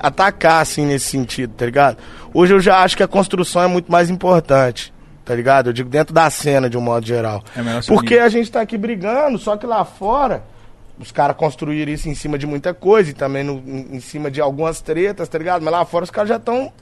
atacar, 0.00 0.62
assim, 0.62 0.84
nesse 0.86 1.06
sentido, 1.06 1.52
tá 1.56 1.64
ligado? 1.66 1.98
Hoje 2.34 2.54
eu 2.54 2.60
já 2.60 2.78
acho 2.82 2.96
que 2.96 3.02
a 3.02 3.08
construção 3.08 3.62
é 3.62 3.66
muito 3.66 3.90
mais 3.92 4.10
importante. 4.10 4.92
Tá 5.24 5.34
ligado? 5.36 5.68
Eu 5.68 5.72
digo 5.72 5.88
dentro 5.88 6.12
da 6.12 6.28
cena, 6.28 6.68
de 6.68 6.76
um 6.76 6.80
modo 6.80 7.06
geral. 7.06 7.44
É 7.54 7.62
melhor 7.62 7.82
se 7.82 7.88
Porque 7.88 8.18
a 8.18 8.28
gente 8.28 8.50
tá 8.50 8.60
aqui 8.62 8.76
brigando, 8.76 9.38
só 9.38 9.56
que 9.56 9.64
lá 9.64 9.84
fora, 9.84 10.42
os 10.98 11.12
caras 11.12 11.36
construíram 11.36 11.92
isso 11.92 12.08
em 12.08 12.14
cima 12.16 12.36
de 12.36 12.48
muita 12.48 12.74
coisa 12.74 13.10
e 13.10 13.12
também 13.12 13.44
no- 13.44 13.62
em, 13.94 14.00
cima 14.00 14.28
de 14.28 14.40
algumas 14.40 14.80
tretas, 14.80 15.28
tá 15.28 15.38
ligado? 15.38 15.62
Mas 15.62 15.72
lá 15.72 15.84
fora 15.84 16.02
os 16.04 16.10
caras 16.10 16.30
já 16.30 16.36
estão 16.36 16.72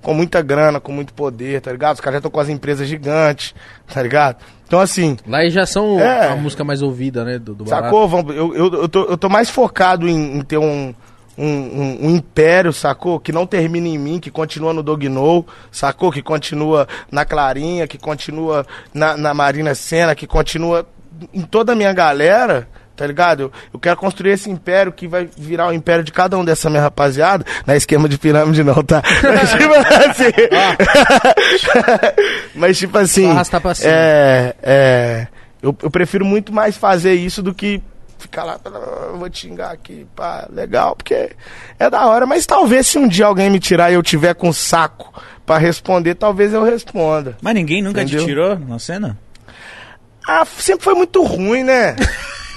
com 0.00 0.14
muita 0.14 0.40
grana, 0.40 0.80
com 0.80 0.92
muito 0.92 1.12
poder, 1.12 1.60
tá 1.60 1.70
ligado? 1.72 1.96
Os 1.96 2.00
caras 2.00 2.14
já 2.14 2.18
estão 2.20 2.30
com 2.30 2.40
as 2.40 2.48
empresas 2.48 2.88
gigantes, 2.88 3.54
tá 3.92 4.00
ligado? 4.02 4.36
Então, 4.66 4.80
assim, 4.80 5.18
Lá 5.26 5.46
já 5.50 5.66
são 5.66 6.00
É. 6.00 6.28
a 6.28 6.36
música 6.36 6.64
mais 6.64 6.80
ouvida, 6.80 7.22
né? 7.22 7.38
Do, 7.38 7.54
do. 7.54 7.68
Sacou? 7.68 8.08
Eu, 8.32 8.54
eu, 8.54 8.72
eu, 8.82 8.88
tô, 8.88 9.04
eu 9.04 9.18
tô 9.18 9.28
mais 9.28 9.50
focado 9.50 10.08
em, 10.08 10.38
em 10.38 10.40
ter 10.42 10.56
um, 10.58 10.94
um, 11.38 11.46
um- 11.46 11.98
um 12.06 12.10
império, 12.16 12.72
sacou? 12.72 13.18
Que 13.20 13.32
não 13.32 13.46
termina 13.46 13.88
em 13.88 13.98
mim, 13.98 14.18
que 14.20 14.30
continua 14.30 14.72
no 14.72 14.82
Dognou, 14.82 15.46
sacou? 15.70 16.10
Que 16.12 16.22
continua 16.22 16.86
na 17.10 17.24
Clarinha, 17.24 17.86
que 17.86 17.98
continua 17.98 18.66
na, 18.92 19.16
na 19.16 19.32
Marina 19.34 19.74
Senna, 19.74 20.14
que 20.14 20.26
continua 20.26 20.86
em 21.32 21.42
toda 21.42 21.72
a 21.72 21.76
minha 21.76 21.92
galera. 21.92 22.68
Tá 22.96 23.06
ligado? 23.06 23.44
Eu, 23.44 23.52
eu 23.72 23.80
quero 23.80 23.96
construir 23.96 24.32
esse 24.32 24.50
império 24.50 24.92
que 24.92 25.08
vai 25.08 25.26
virar 25.34 25.68
o 25.68 25.72
império 25.72 26.04
de 26.04 26.12
cada 26.12 26.36
um 26.36 26.44
dessa 26.44 26.68
minha 26.68 26.82
rapaziada. 26.82 27.46
Não 27.66 27.72
é 27.72 27.76
esquema 27.78 28.06
de 28.06 28.18
pirâmide, 28.18 28.62
não, 28.62 28.82
tá? 28.84 29.02
Mas 29.34 29.50
tipo 29.50 29.72
assim. 29.74 30.32
Mas 32.54 32.78
tipo 32.78 32.98
assim. 32.98 33.34
Pra 33.60 33.74
cima. 33.74 33.90
É. 33.90 34.54
é 34.62 35.26
eu, 35.62 35.74
eu 35.82 35.90
prefiro 35.90 36.24
muito 36.26 36.52
mais 36.52 36.76
fazer 36.76 37.14
isso 37.14 37.42
do 37.42 37.54
que 37.54 37.82
ficar 38.20 38.44
lá, 38.44 38.60
"Ah, 38.64 39.12
vou 39.16 39.28
te 39.30 39.40
xingar 39.40 39.70
aqui, 39.72 40.06
pá, 40.14 40.46
legal, 40.52 40.94
porque 40.94 41.30
é 41.78 41.90
da 41.90 42.06
hora. 42.06 42.26
Mas 42.26 42.46
talvez 42.46 42.86
se 42.86 42.98
um 42.98 43.08
dia 43.08 43.26
alguém 43.26 43.50
me 43.50 43.58
tirar 43.58 43.90
e 43.90 43.94
eu 43.94 44.02
tiver 44.02 44.34
com 44.34 44.52
saco 44.52 45.12
pra 45.44 45.58
responder, 45.58 46.14
talvez 46.14 46.52
eu 46.52 46.62
responda. 46.62 47.36
Mas 47.42 47.54
ninguém 47.54 47.82
nunca 47.82 48.02
Entendeu? 48.02 48.20
te 48.20 48.26
tirou 48.26 48.58
na 48.58 48.78
cena? 48.78 49.18
Ah, 50.26 50.44
sempre 50.44 50.84
foi 50.84 50.94
muito 50.94 51.22
ruim, 51.24 51.64
né? 51.64 51.96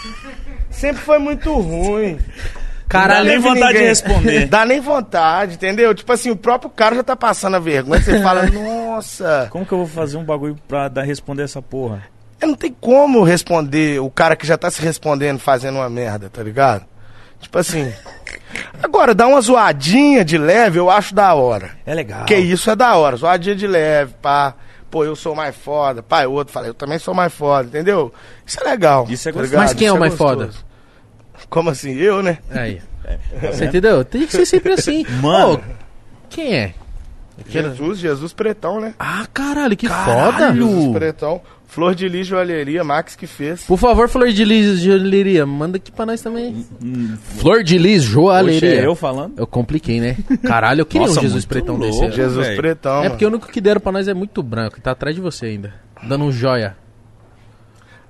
sempre 0.70 1.02
foi 1.02 1.18
muito 1.18 1.52
ruim. 1.54 2.20
Caralho, 2.90 3.26
Não 3.26 3.32
nem 3.32 3.40
vontade 3.40 3.78
de 3.80 3.84
responder. 3.86 4.46
Dá 4.46 4.66
nem 4.66 4.80
vontade, 4.80 5.56
entendeu? 5.56 5.96
Tipo 5.96 6.12
assim, 6.14 6.30
o 6.30 6.36
próprio 6.36 6.70
cara 6.70 6.96
já 6.96 7.04
tá 7.04 7.16
passando 7.16 7.56
a 7.56 7.60
vergonha. 7.60 8.00
Você 8.00 8.22
fala, 8.22 8.46
nossa. 8.52 9.48
Como 9.50 9.66
que 9.66 9.72
eu 9.72 9.80
vou 9.80 9.88
fazer 9.88 10.18
um 10.18 10.24
bagulho 10.24 10.56
pra 10.68 10.90
dar, 10.90 11.02
responder 11.04 11.42
essa 11.44 11.60
porra? 11.62 12.04
É, 12.44 12.48
Não 12.48 12.56
tem 12.56 12.76
como 12.80 13.24
responder 13.24 14.00
o 14.00 14.10
cara 14.10 14.36
que 14.36 14.46
já 14.46 14.58
tá 14.58 14.70
se 14.70 14.82
respondendo 14.82 15.40
fazendo 15.40 15.76
uma 15.76 15.90
merda, 15.90 16.30
tá 16.30 16.44
ligado? 16.44 16.86
Tipo 17.40 17.58
assim. 17.58 17.92
Agora, 18.82 19.14
dar 19.14 19.28
uma 19.28 19.42
zoadinha 19.42 20.24
de 20.24 20.38
leve 20.38 20.80
eu 20.80 20.90
acho 20.90 21.14
da 21.14 21.34
hora. 21.34 21.72
É 21.86 21.94
legal. 21.94 22.26
Que 22.26 22.36
isso 22.36 22.70
é 22.70 22.76
da 22.76 22.96
hora. 22.96 23.16
Zoadinha 23.18 23.56
de 23.56 23.68
leve, 23.68 24.14
pá. 24.22 24.54
Pô, 24.90 25.04
eu 25.04 25.16
sou 25.16 25.34
mais 25.36 25.56
foda. 25.56 26.04
Pá, 26.04 26.24
e 26.24 26.28
o 26.28 26.32
outro 26.32 26.54
fala, 26.54 26.68
eu 26.68 26.74
também 26.74 27.00
sou 27.00 27.14
mais 27.14 27.34
foda, 27.34 27.68
entendeu? 27.68 28.14
Isso 28.46 28.60
é 28.62 28.70
legal. 28.70 29.08
Isso 29.10 29.28
é 29.28 29.32
tá 29.32 29.40
gostoso. 29.40 29.52
ligado? 29.52 29.68
Mas 29.70 29.74
quem 29.74 29.88
é 29.88 29.90
Isso 29.90 29.98
o 29.98 30.00
mais 30.00 30.16
gostoso. 30.16 30.52
foda? 30.52 31.48
Como 31.50 31.70
assim? 31.70 31.94
Eu, 31.96 32.22
né? 32.22 32.38
Aí. 32.52 32.82
Você 33.52 33.66
entendeu? 33.66 34.06
Tem 34.06 34.26
que 34.26 34.32
ser 34.32 34.46
sempre 34.46 34.74
assim. 34.74 35.06
Mano. 35.22 35.56
Ô, 35.56 35.60
quem 36.30 36.56
é? 36.56 36.74
Jesus, 37.48 38.00
Jesus 38.00 38.32
Pretão, 38.34 38.80
né? 38.80 38.94
Ah, 39.00 39.26
caralho, 39.34 39.76
que 39.76 39.88
Caralho. 39.88 40.32
foda. 40.32 40.54
Jesus 40.54 40.94
Pretão. 40.94 41.42
Flor 41.74 41.96
de 41.96 42.08
Lis 42.08 42.28
Joalheria, 42.28 42.84
Max 42.84 43.16
que 43.16 43.26
fez. 43.26 43.64
Por 43.64 43.80
favor, 43.80 44.08
Flor 44.08 44.30
de 44.32 44.46
Lis 44.46 44.80
Joalheria, 44.80 45.44
manda 45.44 45.78
aqui 45.78 45.92
pra 45.92 46.06
nós 46.06 46.22
também. 46.22 46.64
Flor 47.40 47.64
de 47.64 47.80
Lis 47.80 48.04
Poxa, 48.04 48.14
Joalheria. 48.14 48.82
é 48.82 48.86
eu 48.86 48.94
falando? 48.96 49.34
Eu 49.40 49.48
compliquei, 49.48 50.00
né? 50.00 50.16
Caralho, 50.46 50.82
eu 50.82 50.86
queria 50.86 51.08
Nossa, 51.08 51.20
um 51.20 51.24
Jesus 51.24 51.46
pretão 51.46 51.76
louco. 51.76 52.00
desse. 52.02 52.16
Jesus 52.16 52.46
velho. 52.46 52.62
Pretão. 52.62 53.04
É 53.04 53.10
porque 53.10 53.26
o 53.26 53.28
único 53.28 53.48
que 53.48 53.60
deram 53.60 53.82
pra 53.82 53.92
nós 53.92 54.08
é 54.08 54.14
muito 54.14 54.44
branco, 54.44 54.80
tá 54.80 54.92
atrás 54.92 55.16
de 55.16 55.22
você 55.22 55.48
ainda. 55.48 55.74
Dando 56.04 56.26
um 56.26 56.32
joia. 56.32 56.78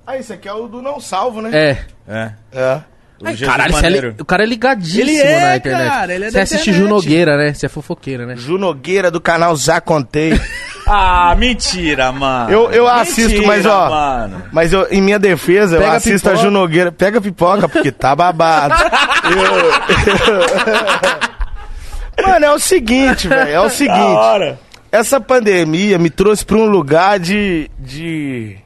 Ah, 0.06 0.18
esse 0.18 0.34
aqui 0.34 0.50
é 0.50 0.54
o 0.54 0.68
do 0.68 0.82
Não 0.82 1.00
Salvo, 1.00 1.42
né? 1.42 1.50
É. 1.54 1.78
É. 2.06 2.32
É. 2.52 2.82
O 3.22 3.28
Ai, 3.28 3.36
Jesus 3.38 3.50
caralho, 3.50 3.74
é 3.74 4.16
o 4.22 4.26
cara 4.26 4.44
é 4.44 4.46
ligadíssimo 4.46 5.10
Ele 5.10 5.18
é, 5.18 5.40
na 5.40 5.56
internet. 5.56 5.88
cara, 5.90 6.14
ele 6.14 6.26
é 6.26 6.32
você 6.32 6.38
da 6.38 6.44
assiste 6.44 6.70
internet. 6.72 6.84
Ju 6.84 6.94
Nogueira, 6.94 7.38
né? 7.38 7.54
Você 7.54 7.66
é 7.66 7.70
fofoqueira, 7.70 8.26
né? 8.26 8.36
Ju 8.36 8.58
Nogueira 8.58 9.10
do 9.10 9.22
canal 9.22 9.56
Já 9.56 9.80
Contei. 9.80 10.34
Ah, 10.86 11.34
mentira, 11.38 12.12
mano. 12.12 12.52
Eu- 12.52 12.72
eu 12.72 12.88
assisto, 12.88 13.46
mas, 13.46 13.66
ó, 13.66 13.90
Mano. 13.90 14.44
Mas 14.52 14.74
eu, 14.74 14.88
em 14.92 15.02
minha 15.02 15.18
defesa, 15.18 15.78
eu 15.78 15.82
Pega 15.82 15.94
assisto 15.94 16.28
a 16.28 16.32
pipoca. 16.32 16.46
Ju 16.48 16.52
Nogueira. 16.52 16.92
Pega 16.92 17.22
pipoca, 17.22 17.70
porque 17.70 17.92
tá 17.92 18.16
babado. 18.16 18.76
Eu- 22.18 22.24
Mano, 22.28 22.46
é 22.46 22.52
o 22.52 22.60
seguinte, 22.60 23.28
velho. 23.28 23.50
É 23.50 23.60
o 23.60 23.70
seguinte. 23.70 23.98
hora. 24.00 24.60
Essa 24.92 25.20
pandemia 25.20 25.98
me 25.98 26.10
trouxe 26.10 26.46
pra 26.46 26.58
um 26.58 26.66
lugar 26.66 27.20
de. 27.20 27.70
de. 27.80 28.58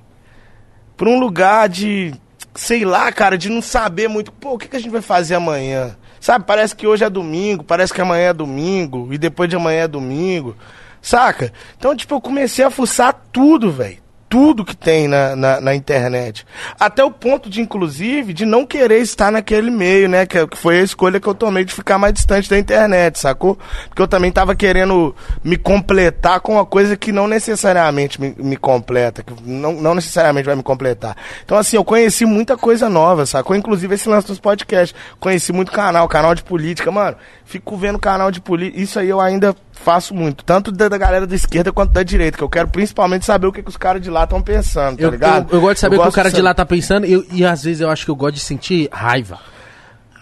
pra 0.98 1.08
um 1.10 1.20
lugar 1.20 1.70
de. 1.70 2.14
sei 2.54 2.84
lá, 2.84 3.12
cara, 3.12 3.38
de 3.38 3.50
não 3.50 3.62
saber 3.62 4.08
muito. 4.10 4.32
Pô, 4.32 4.54
o 4.54 4.58
que, 4.58 4.68
que 4.68 4.76
a 4.76 4.80
gente 4.80 4.92
vai 4.92 5.02
fazer 5.02 5.36
amanhã? 5.36 5.96
Sabe, 6.20 6.46
parece 6.46 6.76
que 6.76 6.86
hoje 6.88 7.04
é 7.06 7.10
domingo, 7.10 7.64
parece 7.64 7.94
que 7.94 8.02
amanhã 8.02 8.30
é 8.30 8.34
domingo, 8.34 9.08
e 9.14 9.18
depois 9.18 9.48
de 9.50 9.56
amanhã 9.56 9.84
é 9.84 9.88
domingo. 9.88 10.56
Saca? 11.02 11.52
Então, 11.78 11.96
tipo, 11.96 12.16
eu 12.16 12.22
comecei 12.22 12.66
a 12.66 12.70
fuçar 12.70 13.16
tudo, 13.32 13.72
velho. 13.72 13.98
tudo 14.30 14.66
que 14.66 14.76
tem 14.76 15.08
na, 15.08 15.36
na, 15.36 15.62
na 15.62 15.74
internet. 15.76 16.46
Até 16.78 17.04
o 17.04 17.10
ponto 17.10 17.50
de, 17.50 17.62
inclusive, 17.62 18.34
de 18.34 18.46
não 18.46 18.66
querer 18.66 19.00
estar 19.00 19.32
naquele 19.32 19.72
meio, 19.72 20.10
né? 20.10 20.26
Que, 20.26 20.46
que 20.48 20.58
foi 20.58 20.80
a 20.80 20.84
escolha 20.84 21.20
que 21.20 21.28
eu 21.28 21.34
tomei 21.34 21.64
de 21.64 21.74
ficar 21.74 21.98
mais 21.98 22.14
distante 22.14 22.50
da 22.50 22.60
internet, 22.60 23.20
sacou? 23.20 23.58
Porque 23.88 24.02
eu 24.02 24.08
também 24.08 24.32
tava 24.32 24.54
querendo 24.54 25.16
me 25.44 25.56
completar 25.56 26.42
com 26.42 26.54
uma 26.54 26.66
coisa 26.66 26.98
que 26.98 27.12
não 27.12 27.28
necessariamente 27.28 28.20
me, 28.20 28.36
me 28.38 28.58
completa, 28.58 29.24
que 29.24 29.34
não, 29.46 29.74
não 29.74 29.96
necessariamente 29.96 30.46
vai 30.46 30.56
me 30.56 30.64
completar. 30.64 31.16
Então, 31.46 31.58
assim, 31.58 31.78
eu 31.78 31.86
conheci 31.86 32.26
muita 32.26 32.58
coisa 32.58 32.90
nova, 32.90 33.26
sacou? 33.26 33.56
Inclusive 33.56 33.96
esse 33.96 34.10
lance 34.10 34.28
dos 34.28 34.40
podcasts. 34.40 34.94
Conheci 35.22 35.54
muito 35.54 35.72
canal, 35.72 36.06
canal 36.08 36.36
de 36.36 36.44
política, 36.44 36.92
mano. 36.92 37.16
Fico 37.46 37.78
vendo 37.78 37.98
canal 37.98 38.30
de 38.30 38.42
política. 38.42 38.82
Isso 38.82 39.00
aí 39.00 39.08
eu 39.08 39.22
ainda 39.22 39.56
faço 39.78 40.14
muito. 40.14 40.44
Tanto 40.44 40.72
da, 40.72 40.88
da 40.90 40.98
galera 40.98 41.26
da 41.28 41.36
esquerda 41.36 41.72
quanto 41.72 41.92
da 41.94 42.04
direita, 42.04 42.38
que 42.38 42.44
eu 42.44 42.50
quero 42.50 42.68
principalmente 42.68 43.26
saber 43.26 43.48
o 43.48 43.52
que, 43.52 43.62
que 43.64 43.70
os 43.70 43.78
caras 43.78 44.02
de 44.02 44.10
lá 44.10 44.24
estão 44.24 44.42
pensando, 44.42 44.98
tá 44.98 45.04
Eu, 45.04 45.10
ligado? 45.12 45.48
eu, 45.52 45.58
eu 45.58 45.62
gosto 45.62 45.76
de 45.76 45.80
saber 45.82 45.98
o 45.98 46.02
que 46.04 46.08
o 46.10 46.12
cara 46.12 46.30
de 46.30 46.36
saber- 46.36 46.44
lá 46.46 46.54
tá 46.54 46.66
pensando 46.66 47.06
eu- 47.06 47.26
e 47.32 47.46
às 47.46 47.64
vezes 47.64 47.82
eu 47.82 47.90
acho 47.90 48.04
que 48.06 48.12
eu 48.12 48.16
gosto 48.16 48.36
de 48.36 48.42
sentir 48.42 48.90
raiva. 48.92 49.40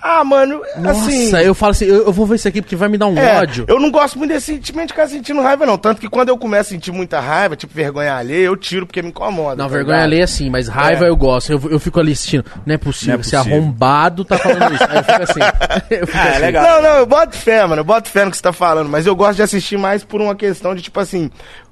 Ah, 0.07 0.23
mano, 0.23 0.61
Nossa, 0.77 1.09
assim. 1.09 1.35
eu 1.39 1.55
falo 1.55 1.71
assim, 1.71 1.85
eu, 1.85 2.05
eu 2.05 2.13
vou 2.13 2.27
ver 2.27 2.35
isso 2.35 2.47
aqui 2.47 2.61
porque 2.61 2.75
vai 2.75 2.87
me 2.87 2.95
dar 2.95 3.07
um 3.07 3.17
É, 3.17 3.39
ódio. 3.41 3.65
eu 3.67 3.79
não 3.79 3.89
gosto 3.89 4.19
muito 4.19 4.29
desse 4.29 4.53
sentimento 4.53 4.89
de 4.89 4.93
ficar 4.93 5.07
sentindo 5.07 5.41
raiva, 5.41 5.65
não. 5.65 5.79
Tanto 5.79 5.99
que 5.99 6.07
quando 6.07 6.29
eu 6.29 6.37
começo 6.37 6.69
a 6.69 6.73
sentir 6.75 6.91
muita 6.91 7.19
raiva, 7.19 7.55
tipo 7.55 7.73
vergonha 7.73 8.13
alheia, 8.15 8.45
eu 8.45 8.55
tiro 8.55 8.85
porque 8.85 9.01
me 9.01 9.09
incomoda. 9.09 9.55
Não, 9.55 9.65
tá 9.67 9.73
vergonha 9.75 9.95
ligado? 9.97 10.03
alheia 10.11 10.27
sim, 10.27 10.47
mas 10.51 10.67
raiva 10.67 11.05
É. 11.05 11.09
eu 11.09 11.15
gosto. 11.15 11.51
Eu, 11.51 11.59
eu 11.71 11.79
fico 11.79 11.99
ali 11.99 12.11
assistindo. 12.11 12.45
Não 12.65 12.75
é 12.75 12.77
possível, 12.77 13.13
Não 13.13 13.17
é 13.17 13.21
esse 13.21 13.31
possível. 13.35 13.57
arrombado 13.57 14.23
tá 14.23 14.37
falando 14.37 14.75
isso. 14.75 14.83
Aí 14.87 14.97
eu 14.97 15.03
fico 15.03 15.23
assim. 15.23 15.39
Eu 15.89 16.05
fico 16.07 16.17
Ah, 16.19 16.25
é 16.27 16.29
assim. 16.33 16.41
legal. 16.41 16.63
Não, 16.63 16.81
não, 16.83 16.97
eu 16.99 17.05
boto 17.07 17.35
fé, 17.35 17.65
mano. 17.65 17.79
Eu 17.79 17.83
boto 17.85 18.07
fé 18.09 18.25
no 18.25 18.29
que 18.31 18.37
você 18.37 18.43
tá 18.43 18.53
falando. 18.53 18.87
Mas 18.89 19.07
eu 19.07 19.15
gosto 19.15 19.35
de 19.37 19.41
assistir 19.41 19.77
mais 19.77 20.03
por 20.03 20.21
uma 20.21 20.35
questão 20.35 20.75
de, 20.75 20.81
tipo 20.83 20.99
assim, 20.99 21.31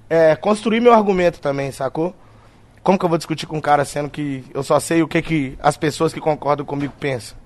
é, 0.09 0.35
construir 0.35 0.79
meu 0.79 0.91
argumento 0.93 1.39
também, 1.39 1.71
sacou? 1.71 2.15
Como 2.81 2.97
que 2.97 3.05
eu 3.05 3.09
vou 3.09 3.17
discutir 3.17 3.45
com 3.45 3.57
um 3.57 3.61
cara 3.61 3.85
sendo 3.85 4.09
que 4.09 4.43
eu 4.53 4.63
só 4.63 4.79
sei 4.79 5.03
o 5.03 5.07
que, 5.07 5.21
que 5.21 5.55
as 5.61 5.77
pessoas 5.77 6.11
que 6.13 6.19
concordam 6.19 6.65
comigo 6.65 6.93
pensam? 6.99 7.37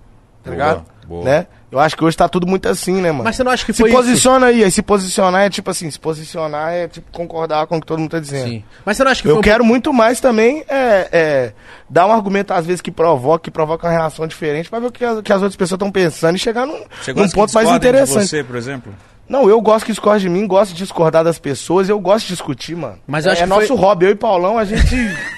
Tá 0.52 0.56
Boa, 0.56 0.68
ligado? 0.68 0.86
boa. 1.08 1.24
Né? 1.26 1.48
Eu 1.70 1.80
acho 1.80 1.98
que 1.98 2.04
hoje 2.06 2.16
tá 2.16 2.30
tudo 2.30 2.48
muito 2.48 2.68
assim, 2.70 3.02
né, 3.02 3.12
mano? 3.12 3.26
Mas 3.26 3.36
você 3.36 3.44
não 3.44 3.52
acha 3.52 3.66
que 3.66 3.74
se 3.74 3.82
foi 3.82 3.90
isso? 3.90 3.98
posiciona 3.98 4.46
aí, 4.46 4.64
aí 4.64 4.72
se 4.72 4.82
posicionar 4.82 5.42
é 5.44 5.50
tipo 5.50 5.70
assim, 5.70 5.92
se 5.92 6.00
posicionar 6.00 6.72
é 6.72 6.88
tipo 6.88 7.12
concordar 7.12 7.68
com 7.68 7.76
o 7.76 7.82
que 7.82 7.86
todo 7.86 8.00
mundo 8.00 8.10
tá 8.12 8.20
dizendo. 8.20 8.48
Sim. 8.50 8.64
Mas 8.86 8.96
você 8.96 9.04
não 9.04 9.12
acha 9.12 9.22
que 9.22 9.28
Eu 9.28 9.34
foi 9.34 9.40
um 9.40 9.44
quero 9.44 9.66
muito 9.66 9.92
mais 9.92 10.22
também 10.22 10.64
é, 10.70 11.10
é, 11.12 11.54
dar 11.90 12.06
um 12.08 12.12
argumento, 12.14 12.54
às 12.54 12.66
vezes, 12.66 12.80
que 12.82 12.90
provoca, 12.90 13.44
que 13.44 13.52
provoca 13.52 13.86
uma 13.86 13.92
reação 13.94 14.26
diferente, 14.26 14.70
pra 14.70 14.80
ver 14.80 14.88
o 14.88 14.92
que 14.92 15.04
as, 15.04 15.22
que 15.22 15.34
as 15.34 15.42
outras 15.42 15.58
pessoas 15.58 15.76
estão 15.78 15.92
pensando 15.92 16.38
e 16.38 16.40
chegar 16.40 16.66
num, 16.66 16.80
num 17.16 17.30
ponto 17.32 17.54
mais 17.54 17.68
de 17.70 17.76
interessante. 17.76 18.28
você, 18.28 18.44
por 18.46 18.56
exemplo? 18.56 18.94
Não, 19.28 19.50
eu 19.50 19.60
gosto 19.60 19.86
que 19.86 19.92
discorde 19.92 20.24
de 20.24 20.30
mim, 20.30 20.48
gosto 20.48 20.72
de 20.72 20.78
discordar 20.78 21.22
das 21.22 21.38
pessoas, 21.38 21.90
eu 21.90 22.00
gosto 22.00 22.28
de 22.28 22.32
discutir, 22.32 22.78
mano. 22.78 22.98
Mas 23.06 23.26
eu 23.26 23.34
é 23.34 23.36
que 23.36 23.46
nosso 23.46 23.68
foi- 23.68 23.76
hobby, 23.78 24.06
eu 24.06 24.12
e 24.12 24.16
Paulão, 24.16 24.58
a 24.58 24.64
gente. 24.64 24.96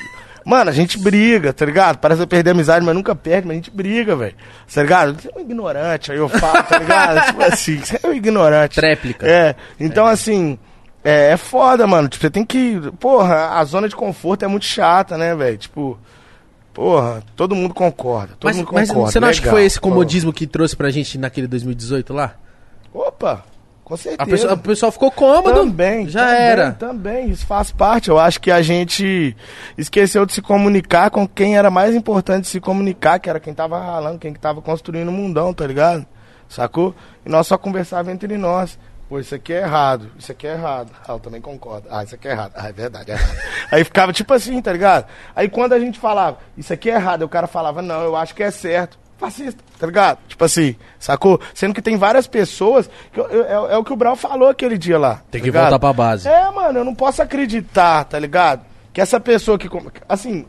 mano, 0.49 0.69
a 0.69 0.73
gente 0.73 0.97
briga, 0.97 1.53
tá 1.53 1.65
ligado? 1.65 1.97
Parece 1.97 2.25
perder 2.25 2.49
a 2.49 2.53
amizade, 2.53 2.85
mas 2.85 2.95
nunca 2.95 3.13
perde, 3.15 3.47
mas 3.47 3.53
a 3.53 3.57
gente 3.57 3.71
briga, 3.71 4.15
velho. 4.15 4.35
Tá 4.73 4.81
ligado? 4.81 5.21
Você 5.21 5.29
é 5.33 5.37
um 5.37 5.41
ignorante, 5.41 6.11
aí 6.11 6.17
eu 6.17 6.27
falo, 6.27 6.63
tá 6.63 6.79
ligado? 6.79 7.25
tipo 7.27 7.43
assim, 7.43 7.77
você 7.77 7.99
é 8.01 8.07
um 8.07 8.13
ignorante. 8.13 8.75
Tréplica. 8.75 9.27
É, 9.27 9.55
então 9.79 10.05
assim. 10.05 10.57
É, 11.01 11.31
é 11.31 11.37
foda, 11.37 11.87
mano. 11.87 12.09
Tipo, 12.09 12.23
você 12.23 12.29
tem 12.29 12.43
que. 12.43 12.81
Porra, 12.99 13.57
a 13.57 13.63
zona 13.63 13.87
de 13.87 13.95
conforto 13.95 14.43
é 14.43 14.47
muito 14.47 14.65
chata, 14.65 15.17
né, 15.17 15.33
velho? 15.35 15.57
Tipo. 15.57 15.97
Porra, 16.73 17.23
todo 17.35 17.55
mundo 17.55 17.73
concorda. 17.73 18.33
Todo 18.39 18.49
Mas, 18.49 18.57
mundo 18.57 18.69
mas 18.73 18.89
concorda. 18.89 19.11
você 19.11 19.19
não 19.19 19.27
acha 19.27 19.39
que 19.39 19.45
legal. 19.47 19.55
foi 19.57 19.65
esse 19.65 19.79
comodismo 19.79 20.31
que 20.31 20.47
trouxe 20.47 20.75
pra 20.75 20.89
gente 20.91 21.17
naquele 21.17 21.47
2018 21.47 22.13
lá? 22.13 22.35
Opa, 22.93 23.43
com 23.89 23.97
certeza. 23.97 24.21
A 24.21 24.25
pessoa, 24.27 24.53
o 24.53 24.57
pessoal 24.59 24.91
ficou 24.91 25.11
cômodo. 25.11 25.51
Também. 25.51 26.07
Já 26.07 26.27
também, 26.27 26.41
era. 26.41 26.71
Também, 26.73 27.29
isso 27.31 27.43
faz 27.43 27.71
parte. 27.71 28.07
Eu 28.07 28.19
acho 28.19 28.39
que 28.39 28.51
a 28.51 28.61
gente 28.61 29.35
esqueceu 29.75 30.27
de 30.27 30.33
se 30.33 30.43
comunicar 30.43 31.09
com 31.09 31.27
quem 31.27 31.57
era 31.57 31.71
mais 31.71 31.95
importante 31.95 32.47
se 32.47 32.59
comunicar, 32.59 33.17
que 33.17 33.27
era 33.27 33.39
quem 33.39 33.51
tava 33.51 33.79
ralando, 33.79 34.19
quem 34.19 34.31
que 34.31 34.39
tava 34.39 34.61
construindo 34.61 35.07
o 35.07 35.11
mundão, 35.11 35.51
tá 35.55 35.65
ligado? 35.65 36.05
Sacou? 36.47 36.93
E 37.25 37.29
nós 37.29 37.47
só 37.47 37.57
conversávamos 37.57 38.13
entre 38.13 38.37
nós. 38.37 38.77
Pô, 39.09 39.19
isso 39.19 39.33
aqui 39.33 39.53
é 39.53 39.61
errado, 39.61 40.11
isso 40.19 40.31
aqui 40.31 40.45
é 40.45 40.53
errado. 40.53 40.91
Ah, 41.07 41.13
eu 41.13 41.19
também 41.19 41.41
concordo. 41.41 41.87
Ah, 41.89 42.03
isso 42.03 42.13
aqui 42.13 42.27
é 42.27 42.31
errado. 42.31 42.51
Ah, 42.55 42.69
é 42.69 42.71
verdade, 42.71 43.09
é 43.09 43.15
errado. 43.15 43.37
Aí 43.73 43.83
ficava 43.83 44.13
tipo 44.13 44.31
assim, 44.35 44.61
tá 44.61 44.71
ligado? 44.71 45.07
Aí 45.35 45.49
quando 45.49 45.73
a 45.73 45.79
gente 45.79 45.97
falava, 45.97 46.37
isso 46.55 46.71
aqui 46.71 46.91
é 46.91 46.93
errado, 46.93 47.23
o 47.23 47.29
cara 47.29 47.47
falava, 47.47 47.81
não, 47.81 48.03
eu 48.03 48.15
acho 48.15 48.35
que 48.35 48.43
é 48.43 48.51
certo. 48.51 48.99
Fascista, 49.19 49.61
tá 49.77 49.85
ligado? 49.85 50.19
Tipo 50.29 50.45
assim, 50.45 50.75
sacou? 50.97 51.41
Sendo 51.53 51.73
que 51.73 51.81
tem 51.81 51.97
várias 51.97 52.25
pessoas. 52.25 52.89
Que 53.11 53.19
eu- 53.19 53.27
eu- 53.27 53.67
é, 53.69 53.73
é 53.73 53.77
o 53.77 53.83
que 53.83 53.91
o 53.91 53.95
Brau 53.97 54.15
falou 54.15 54.47
aquele 54.47 54.77
dia 54.77 54.97
lá. 54.97 55.15
Tem 55.29 55.39
tá 55.39 55.43
que 55.43 55.45
ligado? 55.45 55.63
voltar 55.63 55.79
pra 55.79 55.91
base. 55.93 56.27
É, 56.27 56.49
mano, 56.51 56.79
eu 56.79 56.85
não 56.85 56.95
posso 56.95 57.21
acreditar, 57.21 58.05
tá 58.05 58.17
ligado? 58.17 58.61
Que 58.93 59.01
essa 59.01 59.19
pessoa 59.19 59.59
que. 59.59 59.69
Assim, 60.07 60.45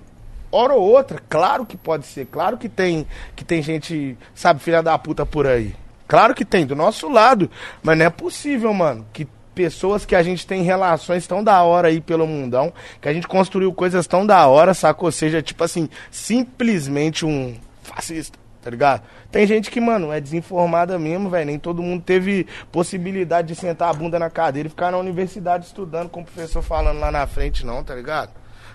hora 0.53 0.73
ou 0.75 0.83
outra, 0.83 1.21
claro 1.29 1.66
que 1.66 1.77
pode 1.77 2.07
ser. 2.07 2.27
Claro 2.27 2.57
que 2.57 2.68
tem, 2.68 3.07
que 3.35 3.45
tem 3.45 3.61
gente, 3.61 4.16
sabe, 4.35 4.61
filha 4.61 4.83
da 4.83 4.97
puta 4.97 5.27
por 5.27 5.47
aí. 5.49 5.75
Claro 6.07 6.35
que 6.35 6.45
tem, 6.45 6.64
do 6.64 6.77
nosso 6.77 7.09
lado. 7.09 7.51
Mas 7.83 7.99
não 7.99 8.07
é 8.07 8.11
possível, 8.11 8.73
mano, 8.73 9.05
que 9.12 9.27
pessoas 9.55 10.07
que 10.07 10.14
a 10.14 10.23
gente 10.23 10.47
tem 10.47 10.62
relações 10.62 11.27
tão 11.27 11.43
da 11.43 11.61
hora 11.64 11.89
aí 11.89 12.01
pelo 12.01 12.27
mundão, 12.27 12.73
que 13.01 13.09
a 13.09 13.12
gente 13.12 13.27
construiu 13.29 13.73
coisas 13.75 14.07
tão 14.07 14.25
da 14.25 14.47
hora, 14.47 14.75
sacou? 14.75 15.11
Seja, 15.12 15.43
tipo 15.43 15.62
assim, 15.64 15.89
simplesmente 16.11 17.27
um 17.27 17.57
fascista. 17.83 18.39
Tá 18.62 18.70
ligado? 18.70 19.02
Tem 19.30 19.46
gente 19.46 19.70
que, 19.70 19.80
mano, 19.80 20.12
é 20.12 20.20
desinformada 20.20 20.98
mesmo, 20.98 21.30
velho. 21.30 21.46
Nem 21.46 21.58
todo 21.58 21.82
mundo 21.82 22.02
teve 22.02 22.46
possibilidade 22.70 23.48
de 23.48 23.54
sentar 23.54 23.88
a 23.88 23.94
bunda 23.94 24.18
na 24.18 24.28
cadeira 24.28 24.66
e 24.66 24.70
ficar 24.70 24.92
na 24.92 24.98
universidade 24.98 25.66
estudando 25.66 26.11
com 26.11 26.20
o 26.20 26.24
professor 26.24 26.62
falando 26.62 27.00
lá 27.00 27.11
na 27.11 27.26
frente, 27.26 27.64
não, 27.64 27.82
tá 27.82 27.94
ligado? 27.94 28.30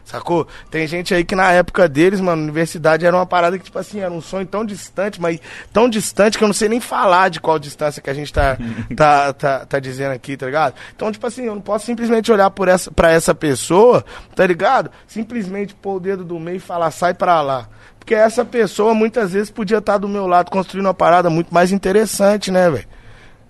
Sacou? 0.05 0.47
Tem 0.69 0.85
gente 0.85 1.15
aí 1.15 1.23
que 1.23 1.35
na 1.35 1.51
época 1.51 1.89
deles, 1.89 2.21
mano, 2.21 2.43
universidade 2.43 3.05
era 3.05 3.15
uma 3.15 3.25
parada 3.25 3.57
que, 3.57 3.65
tipo 3.65 3.79
assim, 3.79 3.99
era 3.99 4.13
um 4.13 4.21
sonho 4.21 4.45
tão 4.45 4.63
distante, 4.63 5.19
mas 5.19 5.39
tão 5.73 5.89
distante 5.89 6.37
que 6.37 6.43
eu 6.43 6.47
não 6.47 6.53
sei 6.53 6.69
nem 6.69 6.79
falar 6.79 7.29
de 7.29 7.39
qual 7.39 7.57
distância 7.57 8.01
que 8.01 8.09
a 8.09 8.13
gente 8.13 8.31
tá, 8.31 8.55
tá, 8.95 9.33
tá, 9.33 9.65
tá 9.65 9.79
dizendo 9.79 10.11
aqui, 10.11 10.37
tá 10.37 10.45
ligado? 10.45 10.75
Então, 10.95 11.11
tipo 11.11 11.25
assim, 11.25 11.45
eu 11.45 11.55
não 11.55 11.61
posso 11.61 11.87
simplesmente 11.87 12.31
olhar 12.31 12.51
por 12.51 12.67
essa, 12.67 12.91
pra 12.91 13.11
essa 13.11 13.33
pessoa, 13.33 14.05
tá 14.35 14.45
ligado? 14.45 14.91
Simplesmente 15.07 15.73
pôr 15.73 15.95
o 15.95 15.99
dedo 15.99 16.23
do 16.23 16.39
meio 16.39 16.57
e 16.57 16.59
falar, 16.59 16.91
sai 16.91 17.15
pra 17.15 17.41
lá. 17.41 17.67
Porque 18.05 18.13
essa 18.13 18.45
pessoa 18.45 18.93
muitas 18.93 19.33
vezes 19.33 19.49
podia 19.49 19.79
estar 19.79 19.97
do 19.97 20.07
meu 20.07 20.27
lado 20.27 20.51
construindo 20.51 20.85
uma 20.85 20.93
parada 20.93 21.27
muito 21.27 21.51
mais 21.51 21.71
interessante, 21.71 22.51
né, 22.51 22.69
velho? 22.69 22.87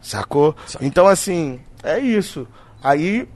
Sacou? 0.01 0.55
Então, 0.79 1.07
assim, 1.07 1.59
é 1.83 1.99
isso. 1.99 2.47
Aí 2.81 3.27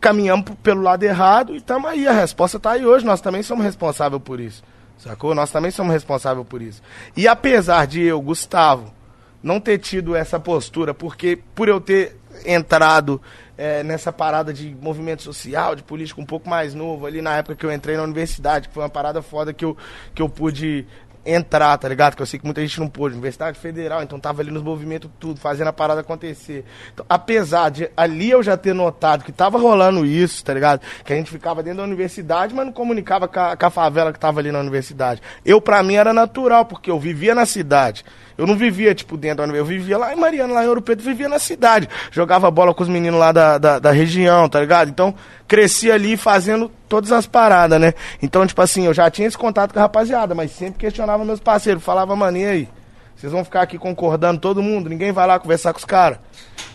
caminhamos 0.00 0.48
pelo 0.62 0.82
lado 0.82 1.02
errado 1.02 1.56
e 1.56 1.60
tamo 1.60 1.88
aí. 1.88 2.06
A 2.06 2.12
resposta 2.12 2.60
tá 2.60 2.70
aí 2.70 2.86
hoje. 2.86 3.04
Nós 3.04 3.20
também 3.20 3.42
somos 3.42 3.64
responsáveis 3.64 4.22
por 4.22 4.38
isso. 4.38 4.62
Sacou? 4.98 5.34
Nós 5.34 5.50
também 5.50 5.72
somos 5.72 5.92
responsáveis 5.92 6.46
por 6.46 6.62
isso. 6.62 6.80
E 7.16 7.26
apesar 7.26 7.88
de 7.88 8.00
eu, 8.00 8.20
Gustavo, 8.22 8.94
não 9.42 9.58
ter 9.58 9.78
tido 9.78 10.14
essa 10.14 10.38
postura, 10.38 10.94
porque 10.94 11.40
por 11.56 11.68
eu 11.68 11.80
ter 11.80 12.16
entrado 12.46 13.20
eh, 13.60 13.82
nessa 13.82 14.10
parada 14.10 14.54
de 14.54 14.74
movimento 14.80 15.22
social, 15.22 15.76
de 15.76 15.82
política 15.82 16.18
um 16.18 16.24
pouco 16.24 16.48
mais 16.48 16.74
novo, 16.74 17.04
ali 17.04 17.20
na 17.20 17.36
época 17.36 17.54
que 17.54 17.66
eu 17.66 17.70
entrei 17.70 17.94
na 17.94 18.02
universidade, 18.02 18.68
que 18.68 18.72
foi 18.72 18.82
uma 18.82 18.88
parada 18.88 19.20
foda 19.20 19.52
que 19.52 19.62
eu, 19.62 19.76
que 20.14 20.22
eu 20.22 20.30
pude 20.30 20.86
entrar, 21.26 21.76
tá 21.76 21.86
ligado? 21.86 22.16
Que 22.16 22.22
eu 22.22 22.26
sei 22.26 22.38
que 22.38 22.46
muita 22.46 22.62
gente 22.62 22.80
não 22.80 22.88
pôde. 22.88 23.12
Universidade 23.12 23.58
Federal, 23.58 24.02
então 24.02 24.18
tava 24.18 24.40
ali 24.40 24.50
nos 24.50 24.62
movimentos 24.62 25.10
tudo, 25.20 25.38
fazendo 25.38 25.68
a 25.68 25.74
parada 25.74 26.00
acontecer. 26.00 26.64
Então, 26.94 27.04
apesar 27.06 27.70
de 27.70 27.90
ali 27.94 28.30
eu 28.30 28.42
já 28.42 28.56
ter 28.56 28.74
notado 28.74 29.24
que 29.24 29.30
tava 29.30 29.58
rolando 29.58 30.06
isso, 30.06 30.42
tá 30.42 30.54
ligado? 30.54 30.80
Que 31.04 31.12
a 31.12 31.16
gente 31.16 31.30
ficava 31.30 31.62
dentro 31.62 31.80
da 31.80 31.84
universidade, 31.84 32.54
mas 32.54 32.64
não 32.64 32.72
comunicava 32.72 33.28
com 33.28 33.38
a, 33.38 33.54
com 33.54 33.66
a 33.66 33.70
favela 33.70 34.10
que 34.10 34.18
tava 34.18 34.40
ali 34.40 34.50
na 34.50 34.60
universidade. 34.60 35.20
Eu, 35.44 35.60
pra 35.60 35.82
mim, 35.82 35.96
era 35.96 36.14
natural, 36.14 36.64
porque 36.64 36.90
eu 36.90 36.98
vivia 36.98 37.34
na 37.34 37.44
cidade. 37.44 38.06
Eu 38.40 38.46
não 38.46 38.56
vivia, 38.56 38.94
tipo, 38.94 39.18
dentro 39.18 39.46
da. 39.46 39.52
Eu 39.52 39.66
vivia 39.66 39.98
lá 39.98 40.14
em 40.14 40.16
Mariana, 40.16 40.54
lá 40.54 40.64
em 40.64 40.68
Ouro 40.68 40.80
Preto, 40.80 41.02
vivia 41.02 41.28
na 41.28 41.38
cidade. 41.38 41.86
Jogava 42.10 42.50
bola 42.50 42.72
com 42.72 42.82
os 42.82 42.88
meninos 42.88 43.20
lá 43.20 43.32
da, 43.32 43.58
da, 43.58 43.78
da 43.78 43.90
região, 43.90 44.48
tá 44.48 44.58
ligado? 44.58 44.88
Então, 44.88 45.14
cresci 45.46 45.92
ali 45.92 46.16
fazendo 46.16 46.70
todas 46.88 47.12
as 47.12 47.26
paradas, 47.26 47.78
né? 47.78 47.92
Então, 48.22 48.46
tipo 48.46 48.62
assim, 48.62 48.86
eu 48.86 48.94
já 48.94 49.10
tinha 49.10 49.28
esse 49.28 49.36
contato 49.36 49.74
com 49.74 49.78
a 49.78 49.82
rapaziada, 49.82 50.34
mas 50.34 50.52
sempre 50.52 50.78
questionava 50.78 51.22
meus 51.22 51.38
parceiros. 51.38 51.84
Falava, 51.84 52.16
mano, 52.16 52.38
e 52.38 52.46
aí? 52.46 52.68
Vocês 53.14 53.30
vão 53.30 53.44
ficar 53.44 53.60
aqui 53.60 53.76
concordando 53.76 54.40
todo 54.40 54.62
mundo? 54.62 54.88
Ninguém 54.88 55.12
vai 55.12 55.26
lá 55.26 55.38
conversar 55.38 55.74
com 55.74 55.78
os 55.78 55.84
caras? 55.84 56.18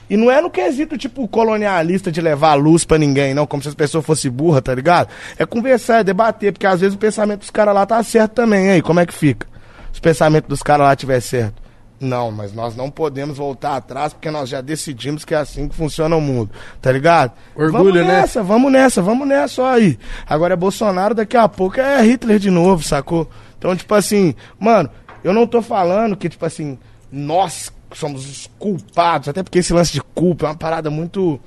E 0.08 0.16
não 0.16 0.30
é 0.30 0.40
no 0.40 0.52
quesito, 0.52 0.96
tipo, 1.00 1.28
colonialista 1.28 2.12
de 2.12 2.22
levar 2.22 2.54
luz 2.54 2.86
pra 2.86 3.00
ninguém, 3.00 3.34
não, 3.34 3.48
como 3.48 3.64
se 3.64 3.70
as 3.70 3.74
pessoas 3.74 4.06
fossem 4.06 4.30
burras, 4.30 4.62
tá 4.62 4.76
ligado? 4.76 5.10
É 5.36 5.48
conversar, 5.48 6.02
é 6.02 6.04
debater, 6.04 6.54
porque 6.54 6.68
às 6.68 6.82
vezes 6.82 6.94
o 6.94 7.00
pensamento 7.00 7.40
dos 7.40 7.50
caras 7.50 7.74
lá 7.74 7.88
tá 7.88 8.04
certo 8.04 8.34
também, 8.34 8.70
aí, 8.70 8.84
como 8.84 9.00
é 9.00 9.06
que 9.08 9.14
fica? 9.16 9.48
Se 9.96 10.00
o 10.00 10.02
pensamento 10.02 10.50
dos 10.50 10.62
caras 10.62 10.88
lá 10.88 10.94
tiver 10.94 11.22
certo. 11.22 11.64
Não, 12.02 12.30
mas 12.30 12.54
nós 12.54 12.76
não 12.76 12.92
podemos 12.92 13.38
voltar 13.38 13.78
atrás 13.78 14.12
porque 14.12 14.30
nós 14.30 14.50
já 14.50 14.60
decidimos 14.60 15.24
que 15.24 15.34
é 15.34 15.38
assim 15.38 15.70
que 15.70 15.76
funciona 15.76 16.14
o 16.18 16.20
mundo, 16.20 16.52
tá 16.82 16.92
ligado? 16.92 17.32
Orgulho, 17.56 17.72
vamos 17.72 17.94
né? 17.94 18.04
nessa, 18.04 18.44
vamos 18.44 18.72
nessa, 18.74 19.02
vamos 19.02 19.26
nessa, 19.26 19.62
ó 19.62 19.68
aí. 19.68 19.98
Agora 20.28 20.54
é 20.54 20.58
Bolsonaro, 20.58 21.16
daqui 21.16 21.38
a 21.38 21.48
pouco 21.48 21.80
é 21.80 22.02
Hitler 22.02 22.40
de 22.40 22.50
novo, 22.50 22.84
sacou? 22.84 23.30
Então, 23.58 23.74
tipo 23.74 23.96
assim, 23.96 24.36
mano, 24.60 24.90
eu 25.24 25.32
não 25.32 25.48
tô 25.48 25.62
falando 25.62 26.18
que, 26.18 26.28
tipo 26.28 26.46
assim, 26.46 26.78
nós 27.10 27.72
somos 27.94 28.30
os 28.30 28.50
culpados, 28.60 29.30
até 29.30 29.42
porque 29.42 29.60
esse 29.60 29.72
lance 29.72 29.94
de 29.94 30.02
culpa 30.02 30.48
é 30.48 30.50
uma 30.50 30.58
parada 30.58 30.90
muito 30.90 31.40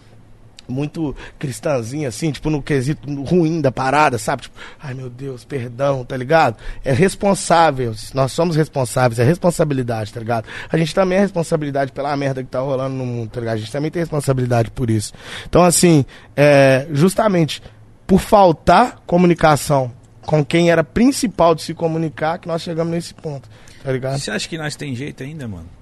muito 0.69 1.17
cristãzinha, 1.39 2.09
assim, 2.09 2.31
tipo, 2.31 2.51
no 2.51 2.63
quesito 2.63 3.09
ruim 3.25 3.61
da 3.61 3.73
parada, 3.73 4.19
sabe? 4.19 4.43
Tipo, 4.43 4.57
ai 4.81 4.95
meu 4.95 5.09
Deus, 5.09 5.45
perdão, 5.45 6.05
tá 6.05 6.17
ligado? 6.17 6.57
É 6.85 6.93
responsável, 6.93 7.95
nós 8.15 8.33
somos 8.33 8.55
responsáveis, 8.55 9.19
é 9.19 9.25
responsabilidade, 9.25 10.13
tá 10.13 10.21
ligado? 10.21 10.47
A 10.71 10.77
gente 10.77 10.95
também 10.95 11.19
é 11.19 11.21
responsabilidade 11.21 11.93
pela 11.93 12.17
merda 12.17 12.43
que 12.43 12.51
tá 12.51 12.61
rolando 12.61 12.95
no 12.95 13.07
mundo, 13.07 13.31
tá 13.31 13.41
ligado? 13.41 13.55
A 13.55 13.59
gente 13.59 13.73
também 13.73 13.91
tem 13.91 14.01
responsabilidade 14.01 14.71
por 14.71 14.91
isso. 14.91 15.13
Então, 15.49 15.65
assim, 15.65 16.05
é, 16.37 16.87
justamente 16.93 17.63
por 18.07 18.21
faltar 18.21 19.01
comunicação 19.07 19.93
com 20.23 20.45
quem 20.45 20.71
era 20.71 20.85
principal 20.85 21.55
de 21.55 21.63
se 21.63 21.73
comunicar, 21.73 22.39
que 22.39 22.47
nós 22.47 22.63
chegamos 22.63 22.93
nesse 22.93 23.15
ponto, 23.15 23.49
tá 23.83 23.91
ligado? 23.91 24.19
Você 24.19 24.31
acha 24.31 24.49
que 24.49 24.59
nós 24.59 24.77
tem 24.77 24.95
jeito 24.95 25.23
ainda, 25.23 25.49
mano? 25.49 25.78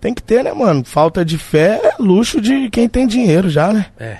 Tem 0.00 0.14
que 0.14 0.22
ter, 0.22 0.44
né, 0.44 0.52
mano? 0.52 0.84
Falta 0.84 1.24
de 1.24 1.36
fé 1.38 1.80
é 1.82 1.94
luxo 2.02 2.40
de 2.40 2.70
quem 2.70 2.88
tem 2.88 3.06
dinheiro 3.06 3.50
já, 3.50 3.72
né? 3.72 3.86
É. 3.98 4.18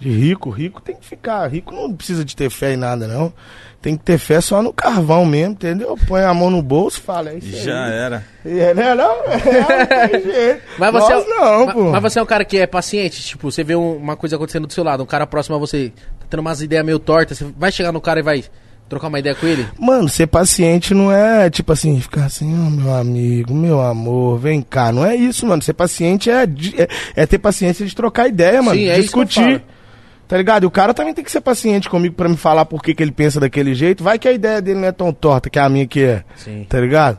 De 0.00 0.10
rico. 0.10 0.48
Rico 0.50 0.80
tem 0.80 0.94
que 0.96 1.04
ficar. 1.04 1.46
Rico 1.48 1.74
não 1.74 1.92
precisa 1.94 2.24
de 2.24 2.34
ter 2.36 2.48
fé 2.50 2.72
em 2.72 2.76
nada, 2.76 3.06
não. 3.06 3.32
Tem 3.82 3.96
que 3.96 4.02
ter 4.02 4.18
fé 4.18 4.40
só 4.40 4.60
no 4.62 4.72
carvão 4.72 5.24
mesmo, 5.24 5.52
entendeu? 5.52 5.96
Põe 6.08 6.22
a 6.22 6.34
mão 6.34 6.50
no 6.50 6.60
bolso 6.62 6.98
e 6.98 7.02
fala, 7.02 7.30
é 7.30 7.36
isso 7.36 7.64
Já 7.64 7.84
aí. 7.84 7.92
era. 7.92 8.24
É, 8.44 8.74
né, 8.74 8.94
não? 8.94 9.12
É, 9.24 10.12
não 10.12 10.20
jeito. 10.32 10.62
Mas 10.78 10.92
você, 10.92 11.12
Nós 11.14 11.24
é, 11.24 11.28
não, 11.28 11.66
ma- 11.66 11.72
pô. 11.72 11.84
mas 11.90 12.02
você 12.02 12.18
é 12.18 12.22
um 12.22 12.26
cara 12.26 12.44
que 12.44 12.58
é 12.58 12.66
paciente, 12.66 13.22
tipo, 13.22 13.50
você 13.50 13.62
vê 13.62 13.76
um- 13.76 13.96
uma 13.96 14.16
coisa 14.16 14.34
acontecendo 14.36 14.66
do 14.66 14.72
seu 14.72 14.82
lado, 14.82 15.02
um 15.02 15.06
cara 15.06 15.26
próximo 15.26 15.54
a 15.56 15.58
você, 15.60 15.92
tá 16.18 16.26
tendo 16.30 16.40
umas 16.40 16.60
ideias 16.60 16.84
meio 16.84 16.98
tortas, 16.98 17.38
você 17.38 17.46
vai 17.56 17.70
chegar 17.70 17.92
no 17.92 18.00
cara 18.00 18.18
e 18.18 18.22
vai 18.22 18.44
trocar 18.88 19.08
uma 19.08 19.18
ideia 19.18 19.34
com 19.34 19.46
ele? 19.46 19.66
Mano, 19.78 20.08
ser 20.08 20.26
paciente 20.26 20.94
não 20.94 21.12
é 21.12 21.50
tipo 21.50 21.72
assim, 21.72 22.00
ficar 22.00 22.24
assim, 22.24 22.52
ó, 22.66 22.70
meu 22.70 22.94
amigo, 22.94 23.54
meu 23.54 23.80
amor, 23.80 24.38
vem 24.38 24.62
cá. 24.62 24.92
Não 24.92 25.04
é 25.04 25.14
isso, 25.14 25.46
mano. 25.46 25.62
Ser 25.62 25.74
paciente 25.74 26.30
é, 26.30 26.44
é, 26.44 26.88
é 27.16 27.26
ter 27.26 27.38
paciência 27.38 27.84
de 27.84 27.94
trocar 27.94 28.28
ideia, 28.28 28.62
mano. 28.62 28.78
Sim, 28.78 28.88
é 28.88 29.00
discutir. 29.00 29.62
Tá 30.26 30.36
ligado? 30.36 30.64
E 30.64 30.66
o 30.66 30.70
cara 30.70 30.92
também 30.92 31.14
tem 31.14 31.24
que 31.24 31.32
ser 31.32 31.40
paciente 31.40 31.88
comigo 31.88 32.14
pra 32.14 32.28
me 32.28 32.36
falar 32.36 32.66
por 32.66 32.82
que, 32.82 32.94
que 32.94 33.02
ele 33.02 33.12
pensa 33.12 33.40
daquele 33.40 33.74
jeito. 33.74 34.04
Vai 34.04 34.18
que 34.18 34.28
a 34.28 34.32
ideia 34.32 34.60
dele 34.60 34.80
não 34.80 34.88
é 34.88 34.92
tão 34.92 35.10
torta 35.10 35.48
que 35.48 35.58
a 35.58 35.68
minha 35.70 35.86
que 35.86 36.02
é. 36.02 36.22
Sim. 36.36 36.66
Tá 36.68 36.78
ligado? 36.78 37.18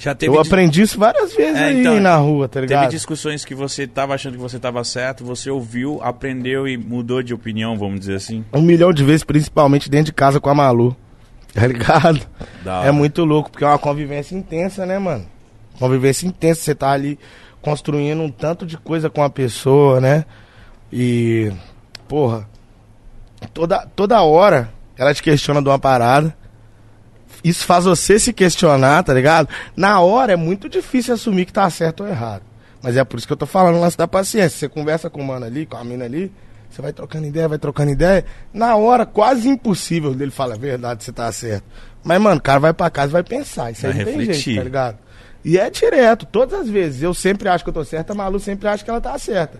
Já 0.00 0.14
teve, 0.14 0.34
Eu 0.34 0.40
aprendi 0.40 0.80
isso 0.80 0.98
várias 0.98 1.34
vezes 1.34 1.60
É, 1.60 1.64
aí 1.66 1.80
então, 1.80 2.00
na 2.00 2.16
rua, 2.16 2.48
tá 2.48 2.54
teve 2.54 2.68
ligado? 2.68 2.90
discussões 2.90 3.44
que 3.44 3.54
você 3.54 3.86
tava 3.86 4.14
achando 4.14 4.32
que 4.32 4.40
você 4.40 4.58
tava 4.58 4.82
certo, 4.82 5.22
você 5.22 5.50
ouviu, 5.50 6.00
aprendeu 6.02 6.66
e 6.66 6.78
mudou 6.78 7.22
de 7.22 7.34
opinião, 7.34 7.76
vamos 7.76 8.00
dizer 8.00 8.14
assim. 8.14 8.42
Um 8.50 8.62
milhão 8.62 8.94
de 8.94 9.04
vezes, 9.04 9.22
principalmente 9.22 9.90
dentro 9.90 10.06
de 10.06 10.12
casa 10.14 10.40
com 10.40 10.48
a 10.48 10.54
Malu. 10.54 10.96
Tá 11.52 11.66
ligado? 11.66 12.20
É 12.84 12.92
muito 12.92 13.24
louco, 13.24 13.50
porque 13.50 13.64
é 13.64 13.66
uma 13.66 13.78
convivência 13.78 14.36
intensa, 14.36 14.86
né, 14.86 15.00
mano? 15.00 15.26
Convivência 15.80 16.24
intensa, 16.26 16.60
você 16.60 16.74
tá 16.76 16.92
ali 16.92 17.18
construindo 17.60 18.22
um 18.22 18.30
tanto 18.30 18.64
de 18.64 18.78
coisa 18.78 19.10
com 19.10 19.20
a 19.20 19.28
pessoa, 19.28 20.00
né? 20.00 20.24
E, 20.92 21.52
porra, 22.06 22.48
toda, 23.52 23.84
toda 23.96 24.22
hora 24.22 24.70
ela 24.96 25.12
te 25.12 25.22
questiona 25.24 25.60
de 25.60 25.68
uma 25.68 25.78
parada. 25.78 26.34
Isso 27.42 27.64
faz 27.64 27.84
você 27.84 28.18
se 28.18 28.32
questionar, 28.32 29.02
tá 29.02 29.14
ligado? 29.14 29.48
Na 29.76 30.00
hora 30.00 30.32
é 30.32 30.36
muito 30.36 30.68
difícil 30.68 31.14
assumir 31.14 31.46
que 31.46 31.52
tá 31.52 31.68
certo 31.70 32.02
ou 32.02 32.08
errado. 32.08 32.42
Mas 32.82 32.96
é 32.96 33.04
por 33.04 33.18
isso 33.18 33.26
que 33.26 33.32
eu 33.32 33.36
tô 33.36 33.46
falando 33.46 33.76
o 33.76 33.80
lance 33.80 33.96
da 33.96 34.08
paciência. 34.08 34.58
Você 34.58 34.68
conversa 34.68 35.08
com 35.10 35.20
o 35.20 35.26
mano 35.26 35.44
ali, 35.46 35.66
com 35.66 35.76
a 35.76 35.84
mina 35.84 36.04
ali, 36.04 36.32
você 36.70 36.80
vai 36.80 36.92
trocando 36.92 37.26
ideia, 37.26 37.48
vai 37.48 37.58
trocando 37.58 37.90
ideia. 37.90 38.24
Na 38.52 38.76
hora, 38.76 39.04
quase 39.04 39.48
impossível 39.48 40.14
dele 40.14 40.30
falar 40.30 40.54
a 40.54 40.58
verdade, 40.58 41.04
você 41.04 41.12
tá 41.12 41.30
certo. 41.32 41.64
Mas, 42.02 42.20
mano, 42.20 42.36
o 42.38 42.42
cara 42.42 42.58
vai 42.60 42.72
pra 42.72 42.88
casa 42.88 43.08
e 43.10 43.12
vai 43.12 43.22
pensar. 43.22 43.70
Isso 43.70 43.86
aí 43.86 43.92
Vai 43.92 43.98
não 44.04 44.10
tem 44.10 44.18
refletir. 44.20 44.42
jeito, 44.42 44.58
tá 44.58 44.64
ligado? 44.64 44.98
E 45.44 45.58
é 45.58 45.68
direto, 45.70 46.26
todas 46.26 46.60
as 46.60 46.68
vezes. 46.68 47.02
Eu 47.02 47.12
sempre 47.14 47.48
acho 47.48 47.64
que 47.64 47.70
eu 47.70 47.74
tô 47.74 47.84
certa, 47.84 48.12
a 48.12 48.16
Malu 48.16 48.38
sempre 48.40 48.68
acha 48.68 48.82
que 48.84 48.90
ela 48.90 49.00
tá 49.00 49.18
certa. 49.18 49.58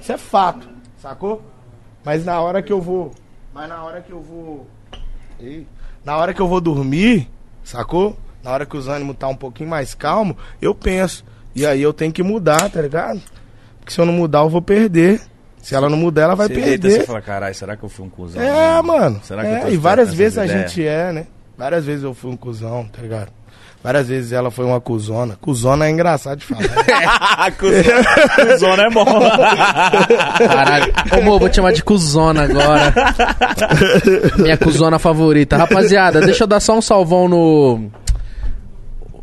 Isso 0.00 0.12
é 0.12 0.18
fato, 0.18 0.68
sacou? 1.00 1.42
Mas 2.04 2.24
na 2.24 2.40
hora 2.40 2.60
que 2.62 2.72
eu 2.72 2.80
vou. 2.80 3.12
Mas 3.54 3.68
na 3.68 3.82
hora 3.82 4.00
que 4.02 4.10
eu 4.12 4.20
vou. 4.20 4.66
Ih, 5.40 5.66
na 6.08 6.16
hora 6.16 6.32
que 6.32 6.40
eu 6.40 6.48
vou 6.48 6.58
dormir, 6.58 7.28
sacou? 7.62 8.16
Na 8.42 8.50
hora 8.50 8.64
que 8.64 8.74
os 8.74 8.88
ânimos 8.88 9.14
tá 9.18 9.28
um 9.28 9.36
pouquinho 9.36 9.68
mais 9.68 9.92
calmo, 9.92 10.34
eu 10.58 10.74
penso. 10.74 11.22
E 11.54 11.66
aí 11.66 11.82
eu 11.82 11.92
tenho 11.92 12.10
que 12.10 12.22
mudar, 12.22 12.70
tá 12.70 12.80
ligado? 12.80 13.20
Porque 13.78 13.92
se 13.92 14.00
eu 14.00 14.06
não 14.06 14.12
mudar, 14.14 14.38
eu 14.38 14.48
vou 14.48 14.62
perder. 14.62 15.20
Se 15.60 15.74
ela 15.74 15.90
não 15.90 15.98
mudar, 15.98 16.22
ela 16.22 16.34
vai 16.34 16.46
você 16.46 16.54
deita, 16.54 16.70
perder. 16.70 17.00
você 17.00 17.06
fala, 17.06 17.20
caralho, 17.20 17.54
será 17.54 17.76
que 17.76 17.82
eu 17.82 17.90
fui 17.90 18.06
um 18.06 18.08
cuzão? 18.08 18.40
É, 18.40 18.76
mesmo? 18.76 18.88
mano. 18.88 19.20
Será 19.22 19.42
que 19.42 19.48
é, 19.48 19.56
eu 19.58 19.60
tô 19.60 19.68
e 19.68 19.76
várias 19.76 20.14
vezes 20.14 20.38
a 20.38 20.46
gente 20.46 20.82
é, 20.82 21.12
né? 21.12 21.26
Várias 21.58 21.84
vezes 21.84 22.02
eu 22.02 22.14
fui 22.14 22.30
um 22.30 22.38
cuzão, 22.38 22.88
tá 22.88 23.02
ligado? 23.02 23.30
Várias 23.82 24.08
vezes 24.08 24.32
ela 24.32 24.50
foi 24.50 24.64
uma 24.64 24.80
cuzona. 24.80 25.38
Cuzona 25.40 25.86
é 25.86 25.90
engraçado 25.90 26.38
de 26.40 26.46
falar. 26.46 26.62
Cuzão- 27.58 28.46
Cuzona 28.52 28.82
é 28.82 28.90
bom. 28.90 29.04
Caralho. 30.38 30.92
Ô, 31.16 31.22
Mo, 31.24 31.38
vou 31.38 31.48
te 31.48 31.56
chamar 31.56 31.72
de 31.72 31.82
cuzona 31.84 32.42
agora. 32.42 32.92
Minha 34.38 34.56
cuzona 34.58 34.98
favorita. 34.98 35.56
Rapaziada, 35.56 36.20
deixa 36.20 36.42
eu 36.44 36.48
dar 36.48 36.60
só 36.60 36.76
um 36.76 36.82
salvão 36.82 37.28
no. 37.28 37.88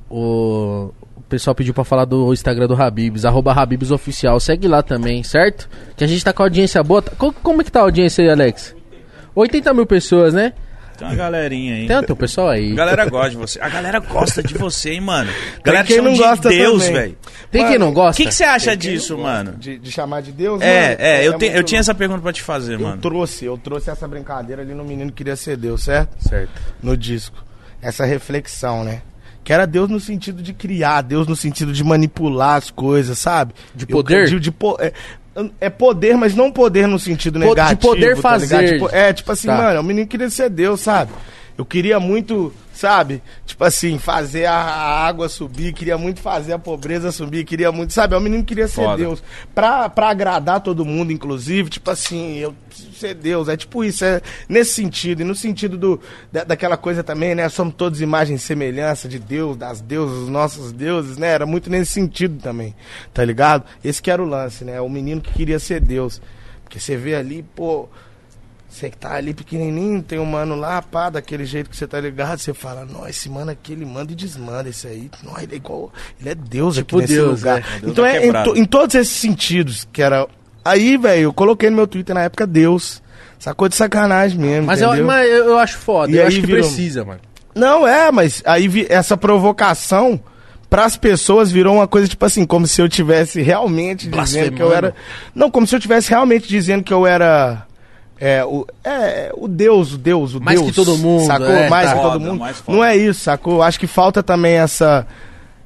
O. 0.10 0.92
O 1.18 1.28
pessoal 1.28 1.56
pediu 1.56 1.74
pra 1.74 1.84
falar 1.84 2.06
do 2.06 2.32
Instagram 2.32 2.68
do 2.68 2.80
Habibs, 2.80 3.26
arroba 3.26 3.52
Habibs 3.52 3.90
Oficial. 3.90 4.40
Segue 4.40 4.68
lá 4.68 4.84
também, 4.84 5.24
certo? 5.24 5.68
Que 5.98 6.04
a 6.04 6.08
gente 6.08 6.24
tá 6.24 6.32
com 6.32 6.44
a 6.44 6.46
audiência 6.46 6.82
boa. 6.84 7.02
Tá- 7.02 7.14
Co- 7.18 7.34
Como 7.42 7.62
é 7.62 7.64
que 7.66 7.72
tá 7.72 7.80
a 7.80 7.84
audiência 7.84 8.24
aí, 8.24 8.30
Alex? 8.30 8.76
80 9.34 9.74
mil 9.74 9.88
pessoas, 9.88 10.36
né? 10.36 10.54
Tem 10.98 11.08
uma 11.08 11.16
galerinha 11.16 11.76
aí. 11.76 11.88
Tem 11.88 11.98
o 12.14 12.16
pessoal 12.16 12.50
aí. 12.50 12.72
A 12.72 12.76
galera 12.76 13.06
gosta 13.10 13.30
de 13.32 13.38
você. 13.38 13.60
A 13.62 13.70
galera 13.70 14.00
gosta 14.00 14.42
de 14.44 14.54
você, 14.54 14.92
hein, 14.92 15.02
mano. 15.02 15.30
A 15.60 15.62
galera 15.64 15.84
quem 15.86 15.96
chama 15.96 16.08
não 16.10 16.16
de 16.16 16.22
gosta 16.24 16.50
Deus, 16.50 16.84
também. 16.86 17.02
velho. 17.02 17.18
Tem 17.52 17.68
quem 17.68 17.78
não 17.80 17.90
O 17.90 17.94
gosta? 17.94 18.22
que 18.22 18.28
que 18.30 18.34
você 18.36 18.44
acha 18.44 18.72
Tem 18.72 18.80
quem 18.80 18.92
disso, 18.94 19.18
mano? 19.18 19.54
De, 19.58 19.78
de 19.78 19.92
chamar 19.92 20.22
de 20.22 20.32
Deus, 20.32 20.62
É, 20.62 20.90
mano, 20.90 20.96
é, 21.02 21.28
eu, 21.28 21.34
te- 21.38 21.46
muito 21.46 21.58
eu 21.58 21.64
tinha 21.64 21.80
essa 21.80 21.94
pergunta 21.96 22.22
pra 22.22 22.34
te 22.34 22.42
fazer, 22.42 22.74
Eu 22.76 22.80
mano. 22.82 23.02
trouxe, 23.02 23.46
eu 23.46 23.58
trouxe 23.58 23.90
essa 23.90 24.08
brincadeira 24.08 24.62
ali 24.62 24.74
no 24.74 24.84
menino 24.84 25.10
que 25.12 25.18
queria 25.18 25.36
ser 25.36 25.56
Deus, 25.58 25.84
certo? 25.84 26.16
Certo. 26.20 26.52
No 26.82 26.96
disco. 26.98 27.44
Essa 27.82 28.06
reflexão, 28.06 28.84
né? 28.84 29.02
Que 29.44 29.54
era 29.54 29.68
Deus 29.68 29.90
no 29.90 30.00
sentido 30.00 30.42
de 30.42 30.54
criar, 30.54 31.02
Deus 31.02 31.28
no 31.28 31.36
sentido 31.36 31.72
de 31.72 31.84
manipular 31.84 32.56
as 32.58 32.72
coisas, 32.72 33.18
sabe? 33.20 33.54
De 33.76 33.84
Eu- 33.88 33.90
poder? 33.90 34.28
de, 34.28 34.40
de 34.40 34.52
po- 34.52 34.78
é, 35.60 35.70
poder, 35.70 36.16
mas 36.18 36.34
não 36.36 36.52
poder 36.52 36.88
no 36.88 36.98
sentido 37.00 37.34
Po- 37.34 37.40
de 37.40 37.46
negativo. 37.50 37.82
poder 37.82 38.16
tá 38.16 38.22
fazer. 38.22 38.74
Tipo, 38.74 38.90
é, 38.96 39.12
tipo 39.14 39.32
assim, 39.32 39.48
Tá. 39.48 39.58
mano, 39.58 39.82
o 39.82 39.84
menino 39.84 40.08
queria 40.08 40.30
ser 40.30 40.50
Deus, 40.50 40.82
sabe? 40.82 41.12
Eu 41.58 41.64
queria 41.64 42.02
muito, 42.02 42.52
sabe? 42.74 43.22
Tipo 43.46 43.64
assim, 43.64 43.98
fazer 43.98 44.46
a 44.46 44.56
água 44.56 45.30
subir, 45.30 45.72
queria 45.72 45.98
muito 45.98 46.20
fazer 46.20 46.52
a 46.52 46.60
pobreza 46.60 47.14
subir, 47.14 47.46
queria 47.46 47.72
muito, 47.72 47.94
sabe? 47.94 48.14
O 48.14 48.20
menino 48.20 48.44
queria 48.44 48.68
ser 48.68 48.84
Foda. 48.84 48.98
Deus. 48.98 49.24
Pra, 49.54 49.88
pra 49.88 50.10
agradar 50.10 50.60
todo 50.60 50.84
mundo, 50.84 51.14
inclusive, 51.14 51.70
tipo 51.70 51.90
assim, 51.90 52.36
eu 52.40 52.54
preciso 52.68 52.92
ser 52.94 53.14
Deus. 53.14 53.48
É 53.48 53.56
tipo 53.56 53.86
isso, 53.86 54.04
é 54.04 54.22
nesse 54.50 54.74
sentido. 54.74 55.22
E 55.22 55.24
no 55.24 55.34
sentido 55.34 55.78
do, 55.78 56.02
da, 56.30 56.44
daquela 56.44 56.76
coisa 56.76 57.02
também, 57.02 57.34
né? 57.34 57.48
Somos 57.48 57.74
todos 57.76 58.02
imagem 58.02 58.36
e 58.36 58.40
semelhança 58.40 59.08
de 59.08 59.18
Deus, 59.18 59.56
das 59.56 59.80
deusas, 59.80 60.24
os 60.24 60.30
nossos 60.30 60.74
deuses, 60.74 61.18
né? 61.18 61.30
Era 61.30 61.46
muito 61.46 61.70
nesse 61.70 61.94
sentido 61.94 62.42
também, 62.42 62.76
tá 63.14 63.24
ligado? 63.24 63.64
Esse 63.82 64.02
que 64.02 64.12
era 64.12 64.22
o 64.22 64.28
lance, 64.28 64.66
né? 64.66 64.82
O 64.82 64.90
menino 64.90 65.22
que 65.22 65.32
queria 65.32 65.60
ser 65.60 65.80
Deus. 65.80 66.22
Porque 66.66 66.82
você 66.82 66.98
vê 66.98 67.16
ali, 67.16 67.44
pô, 67.56 67.88
você 68.76 68.90
que 68.90 68.98
tá 68.98 69.14
ali 69.16 69.34
pequenininho, 69.34 70.02
tem 70.04 70.20
um 70.20 70.26
mano 70.26 70.56
lá, 70.56 70.82
pá, 70.82 71.10
daquele 71.10 71.46
jeito 71.46 71.70
que 71.70 71.78
você 71.78 71.88
tá 71.88 72.00
ligado, 72.00 72.40
você 72.40 72.54
fala, 72.54 72.86
não, 72.86 73.08
esse 73.08 73.30
mano 73.30 73.52
aqui, 73.52 73.74
ele 73.74 73.86
manda 73.86 74.12
e 74.12 74.16
desmanda 74.16 74.70
esse 74.70 74.86
aí. 74.88 75.10
Não, 75.24 75.38
ele 75.40 75.54
é 75.54 75.56
igual, 75.56 75.92
ele 76.20 76.30
é 76.30 76.36
Deus 76.36 76.76
Tipo 76.76 76.98
aqui 76.98 77.02
nesse 77.04 77.14
Deus, 77.16 77.40
lugar. 77.42 77.56
né? 77.62 77.66
Deus 77.80 77.92
Então 77.92 78.04
da 78.04 78.12
é 78.12 78.28
em, 78.28 78.32
to- 78.44 78.58
em 78.58 78.66
todos 78.66 78.96
esses 78.96 79.16
sentidos, 79.16 79.88
que 79.92 80.02
era... 80.02 80.28
Aí, 80.64 80.98
velho, 80.98 81.24
eu 81.24 81.34
coloquei 81.34 81.70
no 81.70 81.76
meu 81.76 81.88
Twitter 81.88 82.14
na 82.16 82.24
época 82.24 82.46
Deus. 82.48 83.02
Sacou 83.38 83.70
de 83.70 83.76
sacanagem 83.76 84.40
mesmo, 84.40 84.66
Mas, 84.66 84.82
eu, 84.82 85.04
mas 85.06 85.30
eu, 85.30 85.58
acho 85.60 85.78
foda, 85.78 86.12
E 86.12 86.18
eu 86.18 86.26
acho 86.28 86.40
que 86.42 86.46
virou- 86.48 86.62
precisa, 86.64 87.06
mano. 87.06 87.20
Não, 87.54 87.88
é, 87.88 88.12
mas 88.12 88.42
aí 88.46 88.68
vi- 88.68 88.88
essa 88.90 89.16
provocação 89.16 90.20
pras 90.70 90.98
pessoas 90.98 91.52
virou 91.52 91.76
uma 91.76 91.88
coisa 91.88 92.08
tipo 92.08 92.26
assim, 92.26 92.46
como 92.46 92.66
se 92.68 92.82
eu 92.82 92.90
tivesse 92.90 93.42
realmente 93.42 94.10
dizendo 94.10 94.52
que 94.56 94.62
eu 94.62 94.74
era. 94.74 94.94
Não, 95.34 95.50
como 95.52 95.66
se 95.68 95.76
eu 95.76 95.80
tivesse 95.80 96.10
realmente 96.10 96.48
dizendo 96.48 96.84
que 96.84 96.94
eu 96.94 97.06
era. 97.06 97.65
É, 98.20 98.46
o, 98.46 98.66
é, 98.84 99.32
o 99.36 99.48
Deus, 99.48 99.94
o 99.94 99.98
Deus, 99.98 100.34
o 100.36 100.42
Mais 100.42 100.60
Deus. 100.60 100.72
que 100.72 100.76
todo 100.76 100.98
mundo, 100.98 101.26
Sacou? 101.26 101.48
é, 101.50 101.70
mais 101.70 101.90
tá. 101.90 101.96
que 101.98 102.02
todo 102.02 102.20
mundo. 102.20 102.40
mais 102.40 102.58
foda. 102.60 102.78
Não 102.78 102.84
é 102.84 102.96
isso, 102.96 103.20
sacou? 103.22 103.62
Acho 103.62 103.80
que 103.80 103.88
falta 103.88 104.24
também 104.24 104.54
essa. 104.54 105.06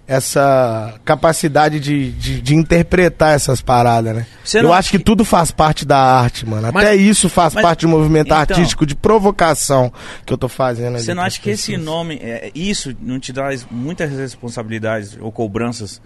Essa 0.08 0.96
capacidade 1.06 1.80
de, 1.80 2.12
de, 2.14 2.42
de 2.42 2.56
interpretar 2.56 3.36
essas 3.36 3.62
paradas, 3.62 4.16
né? 4.16 4.26
Você 4.44 4.60
eu 4.60 4.74
acho 4.74 4.90
que... 4.90 4.98
que- 4.98 5.04
tudo 5.04 5.24
faz 5.24 5.52
parte 5.52 5.86
da 5.86 6.00
arte, 6.00 6.48
mano. 6.50 6.68
Mas- 6.74 6.84
Até 6.84 6.96
isso 6.96 7.30
faz 7.30 7.54
mas- 7.54 7.62
parte 7.62 7.82
do 7.82 7.90
movimento 7.90 8.26
então- 8.26 8.40
artístico 8.40 8.88
de 8.88 8.96
provocação 8.96 9.94
que 10.26 10.34
eu 10.34 10.38
tô 10.40 10.50
fazendo 10.50 10.96
ali 10.96 11.04
Você 11.04 11.14
não 11.14 11.22
acha 11.22 11.40
que 11.40 11.52
esse 11.52 11.74
pessoas. 11.74 11.86
nome, 11.86 12.16
é, 12.24 12.50
isso 12.56 12.92
não 13.00 13.20
te 13.20 13.32
traz 13.32 13.68
muitas 13.70 14.10
responsabilidades 14.12 15.16
ou 15.22 15.32
cobranças? 15.32 16.02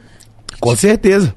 Com 0.60 0.76
certeza. 0.76 1.34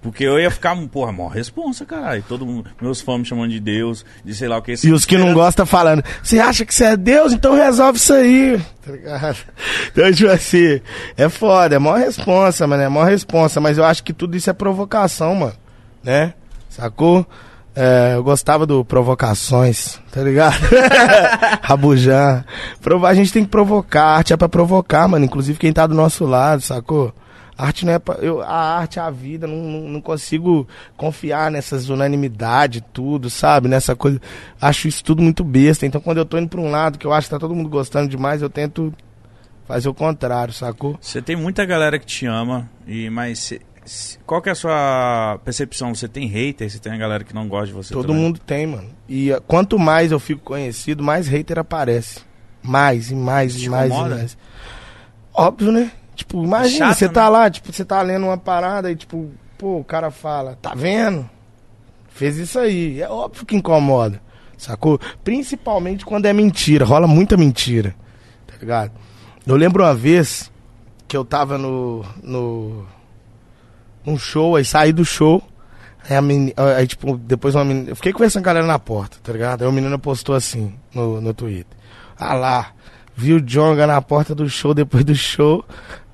Porque 0.00 0.22
eu 0.24 0.38
ia 0.38 0.50
ficar, 0.50 0.76
porra, 0.88 1.10
mó 1.10 1.26
responsa, 1.26 1.84
caralho. 1.84 2.24
Todo 2.28 2.46
mundo, 2.46 2.70
meus 2.80 3.00
fãs 3.00 3.18
me 3.18 3.24
chamando 3.24 3.50
de 3.50 3.58
Deus, 3.58 4.04
de 4.24 4.32
sei 4.34 4.46
lá 4.46 4.58
o 4.58 4.62
que. 4.62 4.74
E 4.84 4.92
os 4.92 5.04
que 5.04 5.18
não 5.18 5.34
gostam 5.34 5.66
falando, 5.66 6.04
você 6.22 6.38
acha 6.38 6.64
que 6.64 6.72
você 6.72 6.84
é 6.84 6.96
Deus? 6.96 7.32
Então 7.32 7.54
resolve 7.54 7.98
isso 7.98 8.12
aí. 8.12 8.60
Tá 8.84 8.92
ligado? 8.92 9.36
Então, 9.90 10.12
tipo 10.12 10.30
assim, 10.30 10.80
é 11.16 11.28
foda, 11.28 11.74
é 11.74 11.78
mó 11.78 11.94
responsa, 11.94 12.66
mano, 12.66 12.82
é 12.82 12.88
mó 12.88 13.02
responsa. 13.02 13.60
Mas 13.60 13.78
eu 13.78 13.84
acho 13.84 14.04
que 14.04 14.12
tudo 14.12 14.36
isso 14.36 14.48
é 14.48 14.52
provocação, 14.52 15.34
mano. 15.34 15.54
Né? 16.04 16.34
Sacou? 16.68 17.26
É, 17.74 18.14
eu 18.14 18.24
gostava 18.24 18.66
do 18.66 18.84
Provocações, 18.84 20.00
tá 20.10 20.20
ligado? 20.20 20.58
Rabujan. 21.62 22.44
A 23.06 23.14
gente 23.14 23.32
tem 23.32 23.44
que 23.44 23.50
provocar, 23.50 24.16
arte 24.16 24.32
é 24.32 24.36
pra 24.36 24.48
provocar, 24.48 25.06
mano. 25.06 25.24
Inclusive 25.24 25.58
quem 25.58 25.72
tá 25.72 25.86
do 25.86 25.94
nosso 25.94 26.24
lado, 26.24 26.60
sacou? 26.60 27.14
A 27.58 27.66
arte 27.66 27.84
não 27.84 27.92
é 27.92 27.98
pra, 27.98 28.14
eu, 28.20 28.40
a 28.40 28.78
arte 28.78 29.00
é 29.00 29.02
a 29.02 29.10
vida, 29.10 29.44
não, 29.48 29.56
não, 29.56 29.80
não 29.88 30.00
consigo 30.00 30.66
confiar 30.96 31.50
nessas 31.50 31.88
unanimidades, 31.88 32.80
tudo, 32.92 33.28
sabe? 33.28 33.66
Nessa 33.68 33.96
coisa. 33.96 34.20
Acho 34.60 34.86
isso 34.86 35.02
tudo 35.02 35.20
muito 35.20 35.42
besta. 35.42 35.84
Então 35.84 36.00
quando 36.00 36.18
eu 36.18 36.24
tô 36.24 36.38
indo 36.38 36.48
pra 36.48 36.60
um 36.60 36.70
lado 36.70 36.98
que 36.98 37.04
eu 37.06 37.12
acho 37.12 37.26
que 37.26 37.34
tá 37.34 37.38
todo 37.40 37.56
mundo 37.56 37.68
gostando 37.68 38.08
demais, 38.08 38.42
eu 38.42 38.48
tento 38.48 38.94
fazer 39.66 39.88
o 39.88 39.94
contrário, 39.94 40.54
sacou? 40.54 40.96
Você 41.00 41.20
tem 41.20 41.34
muita 41.34 41.64
galera 41.66 41.98
que 41.98 42.06
te 42.06 42.26
ama, 42.26 42.70
e 42.86 43.10
mas 43.10 43.40
cê- 43.40 43.60
c- 43.84 44.18
qual 44.24 44.40
que 44.40 44.48
é 44.48 44.52
a 44.52 44.54
sua 44.54 45.40
percepção? 45.44 45.92
Você 45.94 46.06
tem 46.06 46.26
hater? 46.28 46.70
Você 46.70 46.78
tem 46.78 46.92
a 46.92 46.96
galera 46.96 47.24
que 47.24 47.34
não 47.34 47.48
gosta 47.48 47.66
de 47.66 47.72
você 47.72 47.92
Todo 47.92 48.06
também? 48.06 48.22
mundo 48.22 48.38
tem, 48.38 48.68
mano. 48.68 48.88
E 49.08 49.32
uh, 49.32 49.42
quanto 49.42 49.78
mais 49.80 50.12
eu 50.12 50.20
fico 50.20 50.42
conhecido, 50.42 51.02
mais 51.02 51.26
hater 51.26 51.58
aparece. 51.58 52.20
Mais 52.62 53.10
e 53.10 53.14
mais 53.16 53.60
e 53.60 53.68
mais 53.68 53.92
e 53.92 53.96
mais. 53.96 54.38
Óbvio, 55.34 55.72
né? 55.72 55.90
Tipo, 56.18 56.42
imagina, 56.44 56.86
chato, 56.88 56.98
você 56.98 57.06
né? 57.06 57.12
tá 57.12 57.28
lá, 57.28 57.48
tipo, 57.48 57.72
você 57.72 57.84
tá 57.84 58.02
lendo 58.02 58.26
uma 58.26 58.36
parada 58.36 58.90
e 58.90 58.96
tipo, 58.96 59.30
pô, 59.56 59.78
o 59.78 59.84
cara 59.84 60.10
fala, 60.10 60.58
tá 60.60 60.74
vendo? 60.74 61.28
Fez 62.08 62.36
isso 62.36 62.58
aí. 62.58 63.00
É 63.00 63.08
óbvio 63.08 63.46
que 63.46 63.54
incomoda. 63.54 64.20
Sacou? 64.56 64.98
Principalmente 65.22 66.04
quando 66.04 66.26
é 66.26 66.32
mentira. 66.32 66.84
Rola 66.84 67.06
muita 67.06 67.36
mentira. 67.36 67.94
Tá 68.48 68.54
ligado? 68.60 68.90
Eu 69.46 69.54
lembro 69.54 69.84
uma 69.84 69.94
vez 69.94 70.50
que 71.06 71.16
eu 71.16 71.24
tava 71.24 71.56
no. 71.56 72.04
no 72.22 72.84
num 74.04 74.18
show, 74.18 74.56
aí 74.56 74.64
saí 74.64 74.92
do 74.92 75.04
show. 75.04 75.40
Aí, 76.10 76.16
a 76.16 76.20
meni- 76.22 76.54
aí, 76.76 76.86
tipo, 76.86 77.16
depois 77.16 77.54
uma 77.54 77.64
menina. 77.64 77.90
Eu 77.90 77.96
fiquei 77.96 78.12
conversando 78.12 78.42
com 78.42 78.48
a 78.50 78.52
galera 78.52 78.66
na 78.66 78.78
porta, 78.80 79.18
tá 79.22 79.32
ligado? 79.32 79.62
Aí 79.62 79.68
uma 79.68 79.74
menina 79.74 79.96
postou 79.98 80.34
assim 80.34 80.74
no, 80.92 81.20
no 81.20 81.32
Twitter. 81.32 81.78
Ah 82.18 82.34
lá, 82.34 82.72
viu 83.14 83.36
o 83.36 83.40
Jonga 83.40 83.86
na 83.86 84.00
porta 84.02 84.34
do 84.34 84.48
show 84.48 84.74
depois 84.74 85.04
do 85.04 85.14
show, 85.14 85.64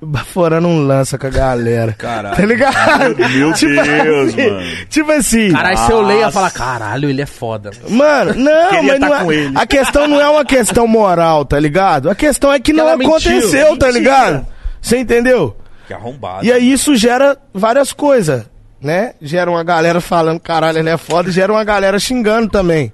baforando 0.05 0.69
um 0.69 0.87
lança 0.87 1.17
com 1.19 1.27
a 1.27 1.31
galera. 1.31 1.93
Caralho. 1.93 2.37
Tá 2.37 2.45
ligado? 2.47 3.17
Meu 3.37 3.53
Tipo 3.53 3.73
Deus, 3.83 4.29
assim, 4.35 4.51
mano. 4.51 4.77
Tipo 4.89 5.13
assim. 5.13 5.53
Caralho, 5.53 5.79
se 5.79 5.91
eu 5.93 6.03
leio, 6.03 6.21
eu 6.23 6.33
falo, 6.33 6.51
caralho, 6.53 7.11
ele 7.11 7.23
é 7.23 7.27
foda. 7.27 7.71
Mano, 7.89 8.35
não, 8.35 8.71
Queria 8.71 8.83
mas 8.83 9.01
tá 9.01 9.07
não 9.09 9.15
é- 9.17 9.25
com 9.25 9.33
ele. 9.33 9.53
a 9.59 9.67
questão 9.67 10.07
não 10.09 10.21
é 10.21 10.29
uma 10.29 10.45
questão 10.45 10.87
moral, 10.87 11.45
tá 11.45 11.59
ligado? 11.59 12.11
A 12.11 12.15
questão 12.15 12.53
é 12.53 12.61
que 12.61 12.73
não 12.73 12.87
ela 12.89 12.97
mentiu. 12.97 13.15
aconteceu, 13.17 13.67
tá 13.77 13.87
Mentira. 13.87 13.93
ligado? 13.93 14.47
Você 14.81 14.99
entendeu? 14.99 15.57
Que 15.87 15.95
arrombado. 15.95 16.45
E 16.45 16.53
aí 16.53 16.73
isso 16.73 16.95
gera 16.97 17.37
várias 17.53 17.93
coisas, 17.93 18.45
né? 18.81 19.13
Gera 19.21 19.51
uma 19.51 19.63
galera 19.65 20.01
falando 20.01 20.41
caralho, 20.41 20.79
ele 20.79 20.91
é 20.91 20.97
foda, 20.97 21.29
e 21.29 21.33
gera 21.33 21.53
uma 21.53 21.65
galera 21.65 21.99
xingando 21.99 22.49
também. 22.49 22.93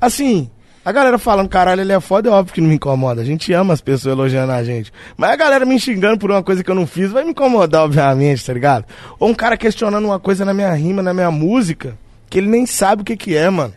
Assim, 0.00 0.50
a 0.88 0.92
galera 0.92 1.18
falando 1.18 1.50
caralho, 1.50 1.82
ele 1.82 1.92
é 1.92 2.00
foda, 2.00 2.30
é 2.30 2.32
óbvio 2.32 2.54
que 2.54 2.62
não 2.62 2.68
me 2.68 2.76
incomoda. 2.76 3.20
A 3.20 3.24
gente 3.24 3.52
ama 3.52 3.74
as 3.74 3.80
pessoas 3.82 4.14
elogiando 4.14 4.52
a 4.52 4.64
gente. 4.64 4.90
Mas 5.18 5.32
a 5.32 5.36
galera 5.36 5.66
me 5.66 5.78
xingando 5.78 6.16
por 6.16 6.30
uma 6.30 6.42
coisa 6.42 6.64
que 6.64 6.70
eu 6.70 6.74
não 6.74 6.86
fiz 6.86 7.10
vai 7.12 7.24
me 7.24 7.32
incomodar, 7.32 7.82
obviamente, 7.82 8.42
tá 8.42 8.54
ligado? 8.54 8.86
Ou 9.18 9.28
um 9.28 9.34
cara 9.34 9.54
questionando 9.58 10.06
uma 10.06 10.18
coisa 10.18 10.46
na 10.46 10.54
minha 10.54 10.72
rima, 10.72 11.02
na 11.02 11.12
minha 11.12 11.30
música, 11.30 11.98
que 12.30 12.38
ele 12.38 12.46
nem 12.48 12.64
sabe 12.64 13.02
o 13.02 13.04
que 13.04 13.18
que 13.18 13.36
é, 13.36 13.50
mano. 13.50 13.74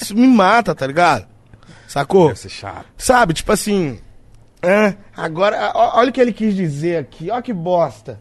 Isso 0.00 0.14
me 0.14 0.28
mata, 0.28 0.72
tá 0.72 0.86
ligado? 0.86 1.26
Sacou? 1.88 2.28
Deve 2.28 2.38
ser 2.38 2.50
chato. 2.50 2.86
Sabe, 2.96 3.34
tipo 3.34 3.50
assim. 3.50 3.98
é, 4.62 4.94
agora, 5.16 5.72
olha 5.74 6.10
o 6.10 6.12
que 6.12 6.20
ele 6.20 6.32
quis 6.32 6.54
dizer 6.54 6.96
aqui, 6.96 7.28
ó 7.28 7.42
que 7.42 7.52
bosta. 7.52 8.20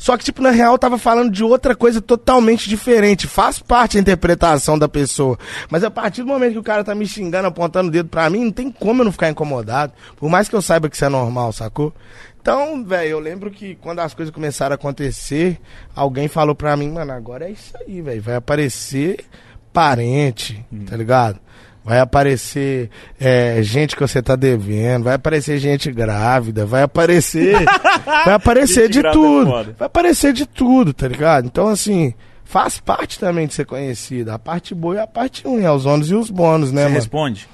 Só 0.00 0.16
que, 0.16 0.24
tipo, 0.24 0.40
na 0.40 0.50
real, 0.50 0.72
eu 0.72 0.78
tava 0.78 0.96
falando 0.96 1.30
de 1.30 1.44
outra 1.44 1.76
coisa 1.76 2.00
totalmente 2.00 2.70
diferente. 2.70 3.26
Faz 3.26 3.58
parte 3.58 3.98
da 3.98 4.00
interpretação 4.00 4.78
da 4.78 4.88
pessoa. 4.88 5.38
Mas 5.68 5.84
a 5.84 5.90
partir 5.90 6.22
do 6.22 6.28
momento 6.28 6.52
que 6.52 6.58
o 6.58 6.62
cara 6.62 6.82
tá 6.82 6.94
me 6.94 7.06
xingando, 7.06 7.48
apontando 7.48 7.88
o 7.88 7.92
dedo 7.92 8.08
pra 8.08 8.30
mim, 8.30 8.44
não 8.44 8.50
tem 8.50 8.70
como 8.70 9.02
eu 9.02 9.04
não 9.04 9.12
ficar 9.12 9.28
incomodado. 9.28 9.92
Por 10.16 10.30
mais 10.30 10.48
que 10.48 10.56
eu 10.56 10.62
saiba 10.62 10.88
que 10.88 10.96
isso 10.96 11.04
é 11.04 11.10
normal, 11.10 11.52
sacou? 11.52 11.92
Então, 12.40 12.82
velho, 12.82 13.10
eu 13.10 13.20
lembro 13.20 13.50
que 13.50 13.74
quando 13.74 13.98
as 13.98 14.14
coisas 14.14 14.34
começaram 14.34 14.72
a 14.72 14.76
acontecer, 14.76 15.60
alguém 15.94 16.28
falou 16.28 16.54
pra 16.54 16.74
mim, 16.78 16.90
mano, 16.90 17.12
agora 17.12 17.46
é 17.46 17.50
isso 17.50 17.74
aí, 17.76 18.00
velho. 18.00 18.22
Vai 18.22 18.36
aparecer 18.36 19.26
parente, 19.70 20.64
tá 20.88 20.96
ligado? 20.96 21.38
Vai 21.82 21.98
aparecer 21.98 22.90
é, 23.18 23.62
gente 23.62 23.96
que 23.96 24.02
você 24.02 24.20
tá 24.20 24.36
devendo, 24.36 25.04
vai 25.04 25.14
aparecer 25.14 25.58
gente 25.58 25.90
grávida, 25.90 26.66
vai 26.66 26.82
aparecer. 26.82 27.56
vai 28.04 28.34
aparecer 28.34 28.82
Gente 28.92 29.00
de 29.00 29.06
é 29.06 29.10
tudo. 29.12 29.50
foda. 29.50 29.74
Vai 29.78 29.86
aparecer 29.86 30.32
de 30.34 30.44
tudo, 30.46 30.92
tá 30.92 31.08
ligado? 31.08 31.46
Então, 31.46 31.68
assim, 31.68 32.12
faz 32.44 32.78
parte 32.78 33.18
também 33.18 33.46
de 33.46 33.54
ser 33.54 33.64
conhecido. 33.64 34.30
A 34.30 34.38
parte 34.38 34.74
boa 34.74 34.96
e 34.96 34.98
a 34.98 35.06
parte 35.06 35.42
ruim, 35.44 35.62
é 35.64 35.72
os 35.72 35.86
ônus 35.86 36.10
e 36.10 36.14
os 36.14 36.30
bônus, 36.30 36.70
né, 36.70 36.82
Você 36.82 36.88
mano? 36.88 36.94
responde? 36.96 37.48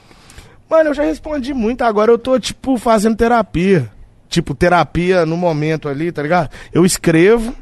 Mano, 0.69 0.91
eu 0.91 0.95
já 0.95 1.05
respondi 1.05 1.55
muito, 1.55 1.83
agora 1.83 2.11
eu 2.11 2.19
tô, 2.19 2.37
tipo, 2.41 2.77
fazendo 2.79 3.17
terapia. 3.17 3.89
Tipo, 4.29 4.57
terapia 4.57 5.25
no 5.25 5.37
momento 5.37 5.89
ali, 5.89 6.11
tá 6.11 6.21
ligado? 6.21 6.51
Eu 6.73 6.85
escrevo, 6.85 7.55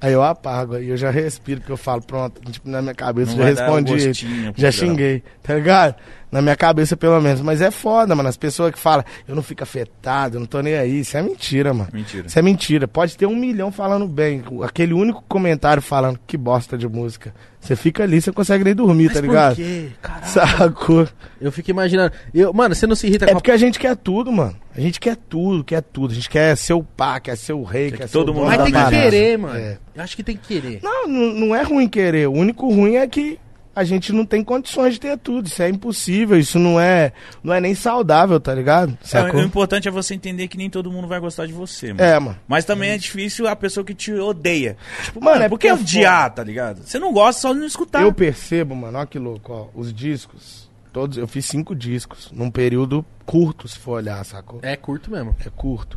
aí 0.00 0.12
eu 0.12 0.22
apago, 0.22 0.74
aí 0.76 0.88
eu 0.88 0.96
já 0.96 1.10
respiro, 1.10 1.60
porque 1.60 1.72
eu 1.72 1.76
falo, 1.76 2.02
pronto, 2.02 2.40
tipo, 2.50 2.68
na 2.68 2.80
minha 2.82 2.94
cabeça, 2.94 3.32
Não 3.32 3.38
já 3.38 3.44
respondi. 3.44 4.06
gostinho 4.06 4.52
pro 4.52 4.62
já 4.62 4.70
xinguei, 4.72 5.22
tá 5.42 5.54
ligado? 5.54 5.94
Na 6.30 6.42
minha 6.42 6.56
cabeça, 6.56 6.96
pelo 6.96 7.20
menos. 7.20 7.40
Mas 7.40 7.60
é 7.62 7.70
foda, 7.70 8.14
mano. 8.14 8.28
As 8.28 8.36
pessoas 8.36 8.72
que 8.72 8.78
falam, 8.78 9.04
eu 9.26 9.34
não 9.34 9.42
fico 9.42 9.62
afetado, 9.62 10.36
eu 10.36 10.40
não 10.40 10.46
tô 10.46 10.60
nem 10.60 10.74
aí. 10.74 11.00
Isso 11.00 11.16
é 11.16 11.22
mentira, 11.22 11.72
mano. 11.72 11.88
Mentira. 11.92 12.26
Isso 12.26 12.38
é 12.38 12.42
mentira. 12.42 12.86
Pode 12.86 13.16
ter 13.16 13.26
um 13.26 13.34
milhão 13.36 13.72
falando 13.72 14.06
bem. 14.06 14.42
Aquele 14.62 14.92
único 14.92 15.24
comentário 15.28 15.82
falando 15.82 16.18
que 16.26 16.36
bosta 16.36 16.76
de 16.76 16.86
música. 16.86 17.34
Você 17.60 17.74
fica 17.74 18.04
ali, 18.04 18.20
você 18.20 18.30
consegue 18.30 18.62
nem 18.62 18.74
dormir, 18.74 19.06
Mas 19.06 19.14
tá 19.14 19.20
por 19.20 19.26
ligado? 19.26 19.56
quê? 19.56 19.88
Caralho. 20.00 20.26
Sacou? 20.26 21.08
Eu 21.40 21.50
fico 21.50 21.70
imaginando. 21.70 22.12
Eu, 22.32 22.52
mano, 22.52 22.74
você 22.74 22.86
não 22.86 22.94
se 22.94 23.06
irrita 23.06 23.24
É 23.24 23.28
com 23.28 23.32
a 23.32 23.34
porque 23.36 23.50
a 23.50 23.56
gente 23.56 23.78
quer 23.78 23.96
tudo, 23.96 24.30
mano. 24.30 24.54
A 24.76 24.80
gente 24.80 25.00
quer 25.00 25.16
tudo, 25.16 25.64
quer 25.64 25.82
tudo. 25.82 26.12
A 26.12 26.14
gente 26.14 26.30
quer 26.30 26.56
ser 26.56 26.74
o 26.74 26.82
pá, 26.82 27.18
quer 27.18 27.36
ser 27.36 27.52
o 27.54 27.64
rei, 27.64 27.90
Quer 27.90 27.96
quer 27.96 28.02
que 28.04 28.08
ser 28.10 28.18
todo 28.18 28.28
o 28.30 28.34
mundo 28.34 28.46
Mas 28.46 28.62
tem 28.62 28.72
que 28.72 28.88
querer, 28.90 29.38
mano. 29.38 29.58
É. 29.58 29.78
Eu 29.94 30.02
acho 30.02 30.16
que 30.16 30.22
tem 30.22 30.36
que 30.36 30.60
querer. 30.60 30.80
Não, 30.82 31.08
não, 31.08 31.34
não 31.34 31.54
é 31.56 31.62
ruim 31.62 31.88
querer. 31.88 32.28
O 32.28 32.32
único 32.32 32.72
ruim 32.72 32.94
é 32.96 33.06
que 33.06 33.38
a 33.78 33.84
gente 33.84 34.12
não 34.12 34.26
tem 34.26 34.42
condições 34.42 34.94
de 34.94 35.00
ter 35.00 35.16
tudo. 35.16 35.46
Isso 35.46 35.62
é 35.62 35.68
impossível. 35.68 36.36
Isso 36.36 36.58
não 36.58 36.80
é, 36.80 37.12
não 37.44 37.54
é 37.54 37.60
nem 37.60 37.76
saudável, 37.76 38.40
tá 38.40 38.52
ligado? 38.52 38.98
É, 39.12 39.22
o 39.22 39.40
importante 39.40 39.86
é 39.86 39.90
você 39.90 40.14
entender 40.14 40.48
que 40.48 40.56
nem 40.56 40.68
todo 40.68 40.90
mundo 40.90 41.06
vai 41.06 41.20
gostar 41.20 41.46
de 41.46 41.52
você, 41.52 41.92
mano. 41.92 42.02
É, 42.02 42.18
mano. 42.18 42.36
Mas 42.48 42.64
também 42.64 42.90
é 42.90 42.98
difícil 42.98 43.46
a 43.46 43.54
pessoa 43.54 43.84
que 43.84 43.94
te 43.94 44.12
odeia. 44.12 44.76
Tipo, 45.04 45.20
Mano, 45.20 45.34
mano, 45.34 45.44
é 45.44 45.48
por 45.48 45.60
que 45.60 45.68
porque 45.68 45.80
é 45.80 46.00
odiar, 46.00 46.34
tá 46.34 46.42
ligado? 46.42 46.82
Você 46.84 46.98
não 46.98 47.12
gosta 47.12 47.42
só 47.42 47.52
de 47.52 47.60
não 47.60 47.66
escutar. 47.66 48.02
Eu 48.02 48.12
percebo, 48.12 48.74
mano, 48.74 48.98
olha 48.98 49.06
que 49.06 49.18
louco, 49.18 49.52
ó. 49.52 49.68
Os 49.72 49.94
discos, 49.94 50.68
todos, 50.92 51.16
eu 51.16 51.28
fiz 51.28 51.46
cinco 51.46 51.72
discos 51.72 52.32
num 52.32 52.50
período 52.50 53.06
curto, 53.24 53.68
se 53.68 53.78
for 53.78 53.92
olhar, 53.92 54.24
sacou? 54.24 54.58
É 54.60 54.74
curto 54.74 55.08
mesmo. 55.12 55.36
É 55.46 55.50
curto. 55.50 55.96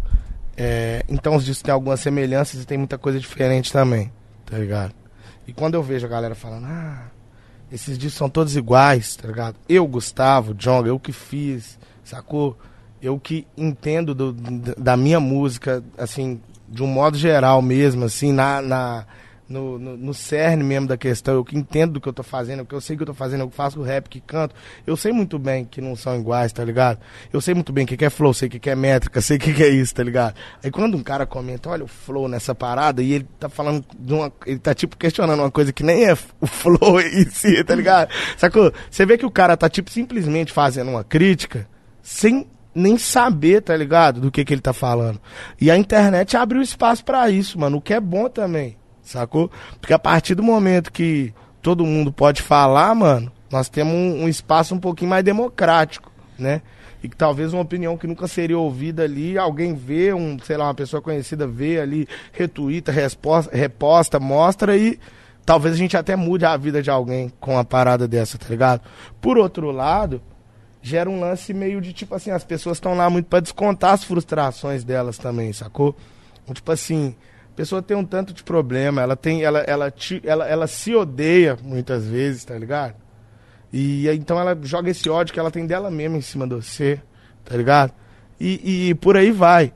É, 0.55 1.03
então 1.09 1.35
os 1.35 1.43
discos 1.43 1.63
têm 1.63 1.73
algumas 1.73 1.99
semelhanças 1.99 2.61
e 2.61 2.65
tem 2.67 2.77
muita 2.77 2.99
coisa 2.99 3.19
diferente 3.19 3.73
também, 3.73 4.11
tá 4.45 4.55
ligado? 4.55 4.93
E 5.47 5.51
quando 5.51 5.73
eu 5.73 5.81
vejo 5.81 6.05
a 6.05 6.09
galera 6.09 6.35
falando, 6.35 6.67
ah, 6.67 7.05
esses 7.71 7.97
discos 7.97 8.17
são 8.17 8.29
todos 8.29 8.55
iguais, 8.55 9.15
tá 9.15 9.27
ligado? 9.27 9.55
Eu, 9.67 9.85
Gustavo, 9.87 10.53
John, 10.53 10.85
eu 10.85 10.99
que 10.99 11.11
fiz, 11.11 11.77
sacou? 12.03 12.57
Eu 13.01 13.19
que 13.19 13.47
entendo 13.57 14.13
do- 14.13 14.33
da 14.77 14.95
minha 14.97 15.19
música, 15.19 15.83
assim, 15.97 16.39
de 16.69 16.83
um 16.83 16.87
modo 16.87 17.17
geral 17.17 17.61
mesmo, 17.61 18.05
assim, 18.05 18.31
na, 18.31 18.61
na, 18.61 19.05
no, 19.51 19.77
no, 19.77 19.97
no 19.97 20.13
cerne 20.13 20.63
mesmo 20.63 20.87
da 20.87 20.97
questão, 20.97 21.35
eu 21.35 21.43
que 21.43 21.57
entendo 21.57 21.93
do 21.93 22.01
que 22.01 22.07
eu 22.07 22.13
tô 22.13 22.23
fazendo, 22.23 22.65
que 22.65 22.73
eu 22.73 22.81
sei 22.81 22.95
que 22.95 23.03
eu 23.03 23.07
tô 23.07 23.13
fazendo, 23.13 23.41
eu 23.41 23.49
faço 23.49 23.79
o 23.79 23.83
rap, 23.83 24.09
que 24.09 24.21
canto, 24.21 24.55
eu 24.87 24.95
sei 24.95 25.11
muito 25.11 25.37
bem 25.37 25.65
que 25.65 25.81
não 25.81 25.95
são 25.95 26.19
iguais, 26.19 26.53
tá 26.53 26.63
ligado? 26.63 26.99
Eu 27.31 27.41
sei 27.41 27.53
muito 27.53 27.73
bem 27.73 27.83
o 27.83 27.87
que 27.87 27.97
que 27.97 28.05
é 28.05 28.09
flow, 28.09 28.33
sei 28.33 28.47
o 28.47 28.51
que 28.51 28.59
que 28.59 28.69
é 28.69 28.75
métrica, 28.75 29.21
sei 29.21 29.37
o 29.37 29.39
que 29.39 29.53
que 29.53 29.63
é 29.63 29.69
isso, 29.69 29.93
tá 29.93 30.03
ligado? 30.03 30.35
Aí 30.63 30.71
quando 30.71 30.95
um 30.95 31.03
cara 31.03 31.25
comenta, 31.25 31.69
olha 31.69 31.83
o 31.83 31.87
flow 31.87 32.27
nessa 32.27 32.55
parada, 32.55 33.03
e 33.03 33.13
ele 33.13 33.27
tá 33.39 33.49
falando 33.49 33.85
de 33.97 34.13
uma. 34.13 34.31
Ele 34.45 34.59
tá 34.59 34.73
tipo 34.73 34.95
questionando 34.95 35.39
uma 35.39 35.51
coisa 35.51 35.73
que 35.73 35.83
nem 35.83 36.05
é 36.05 36.13
o 36.13 36.47
flow 36.47 36.99
em 37.01 37.25
si, 37.29 37.63
tá 37.63 37.75
ligado? 37.75 38.09
Sacou? 38.37 38.71
Você 38.89 39.05
vê 39.05 39.17
que 39.17 39.25
o 39.25 39.31
cara 39.31 39.57
tá 39.57 39.69
tipo 39.69 39.89
simplesmente 39.91 40.51
fazendo 40.51 40.89
uma 40.89 41.03
crítica 41.03 41.67
sem 42.01 42.47
nem 42.73 42.97
saber, 42.97 43.61
tá 43.61 43.75
ligado? 43.75 44.21
Do 44.21 44.31
que 44.31 44.45
que 44.45 44.53
ele 44.53 44.61
tá 44.61 44.73
falando. 44.73 45.19
E 45.59 45.69
a 45.69 45.77
internet 45.77 46.37
abriu 46.37 46.61
espaço 46.61 47.03
pra 47.03 47.29
isso, 47.29 47.59
mano, 47.59 47.77
o 47.77 47.81
que 47.81 47.93
é 47.93 47.99
bom 47.99 48.29
também, 48.29 48.77
sacou? 49.11 49.51
Porque 49.79 49.93
a 49.93 49.99
partir 49.99 50.35
do 50.35 50.43
momento 50.43 50.91
que 50.91 51.33
todo 51.61 51.85
mundo 51.85 52.11
pode 52.11 52.41
falar, 52.41 52.93
mano, 52.95 53.31
nós 53.51 53.69
temos 53.69 53.93
um, 53.93 54.23
um 54.23 54.27
espaço 54.27 54.73
um 54.73 54.79
pouquinho 54.79 55.09
mais 55.09 55.23
democrático, 55.23 56.11
né? 56.37 56.61
E 57.03 57.09
que 57.09 57.15
talvez 57.15 57.51
uma 57.51 57.63
opinião 57.63 57.97
que 57.97 58.07
nunca 58.07 58.27
seria 58.27 58.57
ouvida 58.57 59.03
ali, 59.03 59.37
alguém 59.37 59.73
vê, 59.73 60.13
um, 60.13 60.37
sei 60.39 60.55
lá, 60.55 60.65
uma 60.65 60.73
pessoa 60.73 61.01
conhecida 61.01 61.47
vê 61.47 61.79
ali, 61.79 62.07
retuita, 62.31 62.91
resposta, 62.91 63.55
reposta, 63.55 64.19
mostra 64.19 64.77
e 64.77 64.99
talvez 65.45 65.75
a 65.75 65.77
gente 65.77 65.97
até 65.97 66.15
mude 66.15 66.45
a 66.45 66.55
vida 66.55 66.81
de 66.81 66.91
alguém 66.91 67.31
com 67.39 67.53
uma 67.53 67.65
parada 67.65 68.07
dessa, 68.07 68.37
tá 68.37 68.47
ligado? 68.47 68.81
Por 69.19 69.37
outro 69.37 69.71
lado, 69.71 70.21
gera 70.81 71.09
um 71.09 71.19
lance 71.19 71.53
meio 71.53 71.81
de 71.81 71.91
tipo 71.91 72.13
assim, 72.13 72.29
as 72.31 72.43
pessoas 72.43 72.77
estão 72.77 72.95
lá 72.95 73.09
muito 73.09 73.25
pra 73.25 73.39
descontar 73.39 73.93
as 73.93 74.03
frustrações 74.03 74.83
delas 74.83 75.17
também, 75.17 75.51
sacou? 75.53 75.95
Tipo 76.53 76.71
assim, 76.71 77.15
a 77.53 77.55
pessoa 77.55 77.81
tem 77.81 77.95
um 77.97 78.05
tanto 78.05 78.33
de 78.33 78.43
problema, 78.43 79.01
ela 79.01 79.15
tem, 79.15 79.43
ela, 79.43 79.59
ela, 79.59 79.91
te- 79.91 80.21
ela, 80.25 80.47
ela 80.47 80.67
se 80.67 80.95
odeia 80.95 81.57
muitas 81.61 82.05
vezes, 82.07 82.43
tá 82.45 82.57
ligado? 82.57 82.95
E 83.73 84.07
então 84.09 84.39
ela 84.39 84.57
joga 84.63 84.89
esse 84.89 85.09
ódio 85.09 85.33
que 85.33 85.39
ela 85.39 85.51
tem 85.51 85.65
dela 85.65 85.89
mesma 85.91 86.17
em 86.17 86.21
cima 86.21 86.47
de 86.47 86.55
você, 86.55 86.99
tá 87.45 87.55
ligado? 87.55 87.93
E, 88.39 88.89
e 88.89 88.95
por 88.95 89.15
aí 89.15 89.31
vai. 89.31 89.73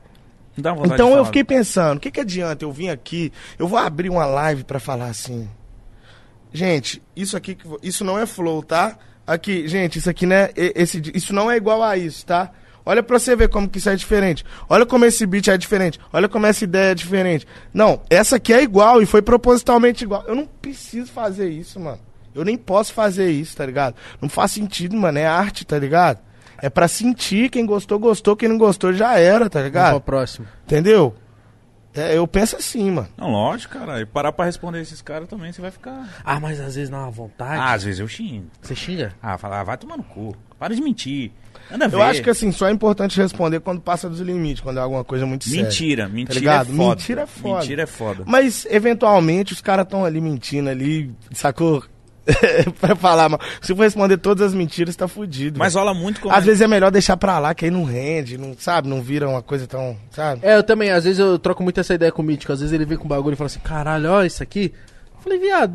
Então 0.94 1.10
eu 1.10 1.24
fiquei 1.26 1.44
pensando, 1.44 1.98
o 1.98 2.00
que, 2.00 2.10
que 2.10 2.20
adianta 2.20 2.64
eu 2.64 2.72
vir 2.72 2.88
aqui, 2.90 3.32
eu 3.58 3.68
vou 3.68 3.78
abrir 3.78 4.08
uma 4.10 4.26
live 4.26 4.64
pra 4.64 4.80
falar 4.80 5.06
assim. 5.06 5.48
Gente, 6.52 7.02
isso 7.14 7.36
aqui, 7.36 7.56
isso 7.82 8.04
não 8.04 8.18
é 8.18 8.24
flow, 8.26 8.62
tá? 8.62 8.98
Aqui, 9.26 9.66
gente, 9.68 9.98
isso 9.98 10.08
aqui 10.08 10.24
não 10.24 10.36
é, 10.36 10.50
e- 10.56 10.72
esse, 10.76 11.02
isso 11.14 11.32
não 11.34 11.50
é 11.50 11.56
igual 11.56 11.82
a 11.82 11.96
isso, 11.96 12.24
tá? 12.24 12.50
Olha 12.88 13.02
pra 13.02 13.18
você 13.18 13.34
ver 13.34 13.48
como 13.48 13.68
que 13.68 13.78
isso 13.78 13.90
é 13.90 13.96
diferente. 13.96 14.44
Olha 14.68 14.86
como 14.86 15.04
esse 15.04 15.26
beat 15.26 15.48
é 15.48 15.58
diferente. 15.58 15.98
Olha 16.12 16.28
como 16.28 16.46
essa 16.46 16.62
ideia 16.62 16.92
é 16.92 16.94
diferente. 16.94 17.44
Não, 17.74 18.00
essa 18.08 18.36
aqui 18.36 18.52
é 18.52 18.62
igual 18.62 19.02
e 19.02 19.06
foi 19.06 19.20
propositalmente 19.20 20.04
igual. 20.04 20.22
Eu 20.28 20.36
não 20.36 20.46
preciso 20.46 21.10
fazer 21.10 21.50
isso, 21.50 21.80
mano. 21.80 21.98
Eu 22.32 22.44
nem 22.44 22.56
posso 22.56 22.92
fazer 22.92 23.28
isso, 23.30 23.56
tá 23.56 23.66
ligado? 23.66 23.96
Não 24.22 24.28
faz 24.28 24.52
sentido, 24.52 24.96
mano. 24.96 25.18
É 25.18 25.26
arte, 25.26 25.66
tá 25.66 25.76
ligado? 25.76 26.20
É 26.58 26.70
pra 26.70 26.86
sentir. 26.86 27.50
Quem 27.50 27.66
gostou, 27.66 27.98
gostou. 27.98 28.36
Quem 28.36 28.48
não 28.48 28.56
gostou, 28.56 28.92
já 28.92 29.18
era, 29.18 29.50
tá 29.50 29.58
Vamos 29.58 29.64
ligado? 29.72 29.90
pra 29.92 30.00
próximo. 30.00 30.46
Entendeu? 30.64 31.12
É, 31.92 32.16
eu 32.16 32.26
penso 32.28 32.56
assim, 32.56 32.90
mano. 32.90 33.08
Não, 33.16 33.30
lógico, 33.32 33.72
cara. 33.78 34.00
E 34.00 34.06
parar 34.06 34.30
pra 34.30 34.44
responder 34.44 34.80
esses 34.82 35.00
caras 35.00 35.26
também, 35.28 35.50
você 35.50 35.62
vai 35.62 35.70
ficar. 35.70 36.06
Ah, 36.22 36.38
mas 36.38 36.60
às 36.60 36.74
vezes 36.74 36.90
dá 36.90 36.98
uma 36.98 37.10
vontade. 37.10 37.58
Ah, 37.58 37.72
às 37.72 37.82
vezes 37.84 38.00
eu 38.00 38.06
xingo. 38.06 38.46
Você 38.60 38.74
xinga? 38.76 39.14
Ah, 39.22 39.38
falar, 39.38 39.60
ah, 39.60 39.64
vai 39.64 39.78
tomar 39.78 39.96
no 39.96 40.04
cu. 40.04 40.36
Para 40.58 40.74
de 40.74 40.82
mentir. 40.82 41.32
Anda 41.70 41.88
ver. 41.88 41.96
Eu 41.96 42.02
acho 42.02 42.22
que 42.22 42.30
assim, 42.30 42.52
só 42.52 42.68
é 42.68 42.72
importante 42.72 43.20
responder 43.20 43.60
quando 43.60 43.80
passa 43.80 44.08
dos 44.08 44.20
limites, 44.20 44.60
quando 44.62 44.78
é 44.78 44.80
alguma 44.80 45.04
coisa 45.04 45.26
muito 45.26 45.44
séria. 45.48 45.64
Mentira, 45.64 46.08
mentira 46.08 46.34
Tá 46.34 46.40
ligado? 46.40 46.70
é 46.72 46.76
foda. 46.76 46.94
Mentira 46.96 47.22
é 47.22 47.26
foda. 47.26 47.58
Mentira 47.60 47.82
é 47.82 47.86
foda. 47.86 48.22
Mas, 48.26 48.66
eventualmente, 48.70 49.52
os 49.52 49.60
caras 49.60 49.84
estão 49.84 50.04
ali 50.04 50.20
mentindo 50.20 50.68
ali, 50.70 51.12
sacou? 51.32 51.82
pra 52.80 52.96
falar, 52.96 53.28
mas 53.28 53.40
se 53.60 53.74
for 53.74 53.82
responder 53.82 54.16
todas 54.16 54.48
as 54.48 54.54
mentiras, 54.54 54.96
tá 54.96 55.06
fudido. 55.06 55.58
Mas 55.60 55.74
rola 55.74 55.94
muito 55.94 56.20
como. 56.20 56.34
Às 56.34 56.44
vezes 56.44 56.60
é 56.60 56.66
melhor 56.66 56.90
deixar 56.90 57.16
pra 57.16 57.38
lá, 57.38 57.54
que 57.54 57.64
aí 57.64 57.70
não 57.70 57.84
rende, 57.84 58.36
não, 58.36 58.52
sabe? 58.58 58.88
Não 58.88 59.00
vira 59.00 59.28
uma 59.28 59.42
coisa 59.42 59.66
tão, 59.66 59.96
sabe? 60.10 60.40
É, 60.44 60.56
eu 60.56 60.62
também, 60.64 60.90
às 60.90 61.04
vezes 61.04 61.20
eu 61.20 61.38
troco 61.38 61.62
muito 61.62 61.78
essa 61.78 61.94
ideia 61.94 62.10
com 62.10 62.22
o 62.22 62.24
Mítico. 62.24 62.52
Às 62.52 62.58
vezes 62.60 62.72
ele 62.72 62.84
vem 62.84 62.98
com 62.98 63.06
bagulho 63.06 63.34
e 63.34 63.36
fala 63.36 63.46
assim, 63.46 63.60
caralho, 63.60 64.10
olha 64.10 64.26
isso 64.26 64.42
aqui. 64.42 64.72
Eu 65.14 65.20
falei, 65.22 65.38
viado, 65.38 65.72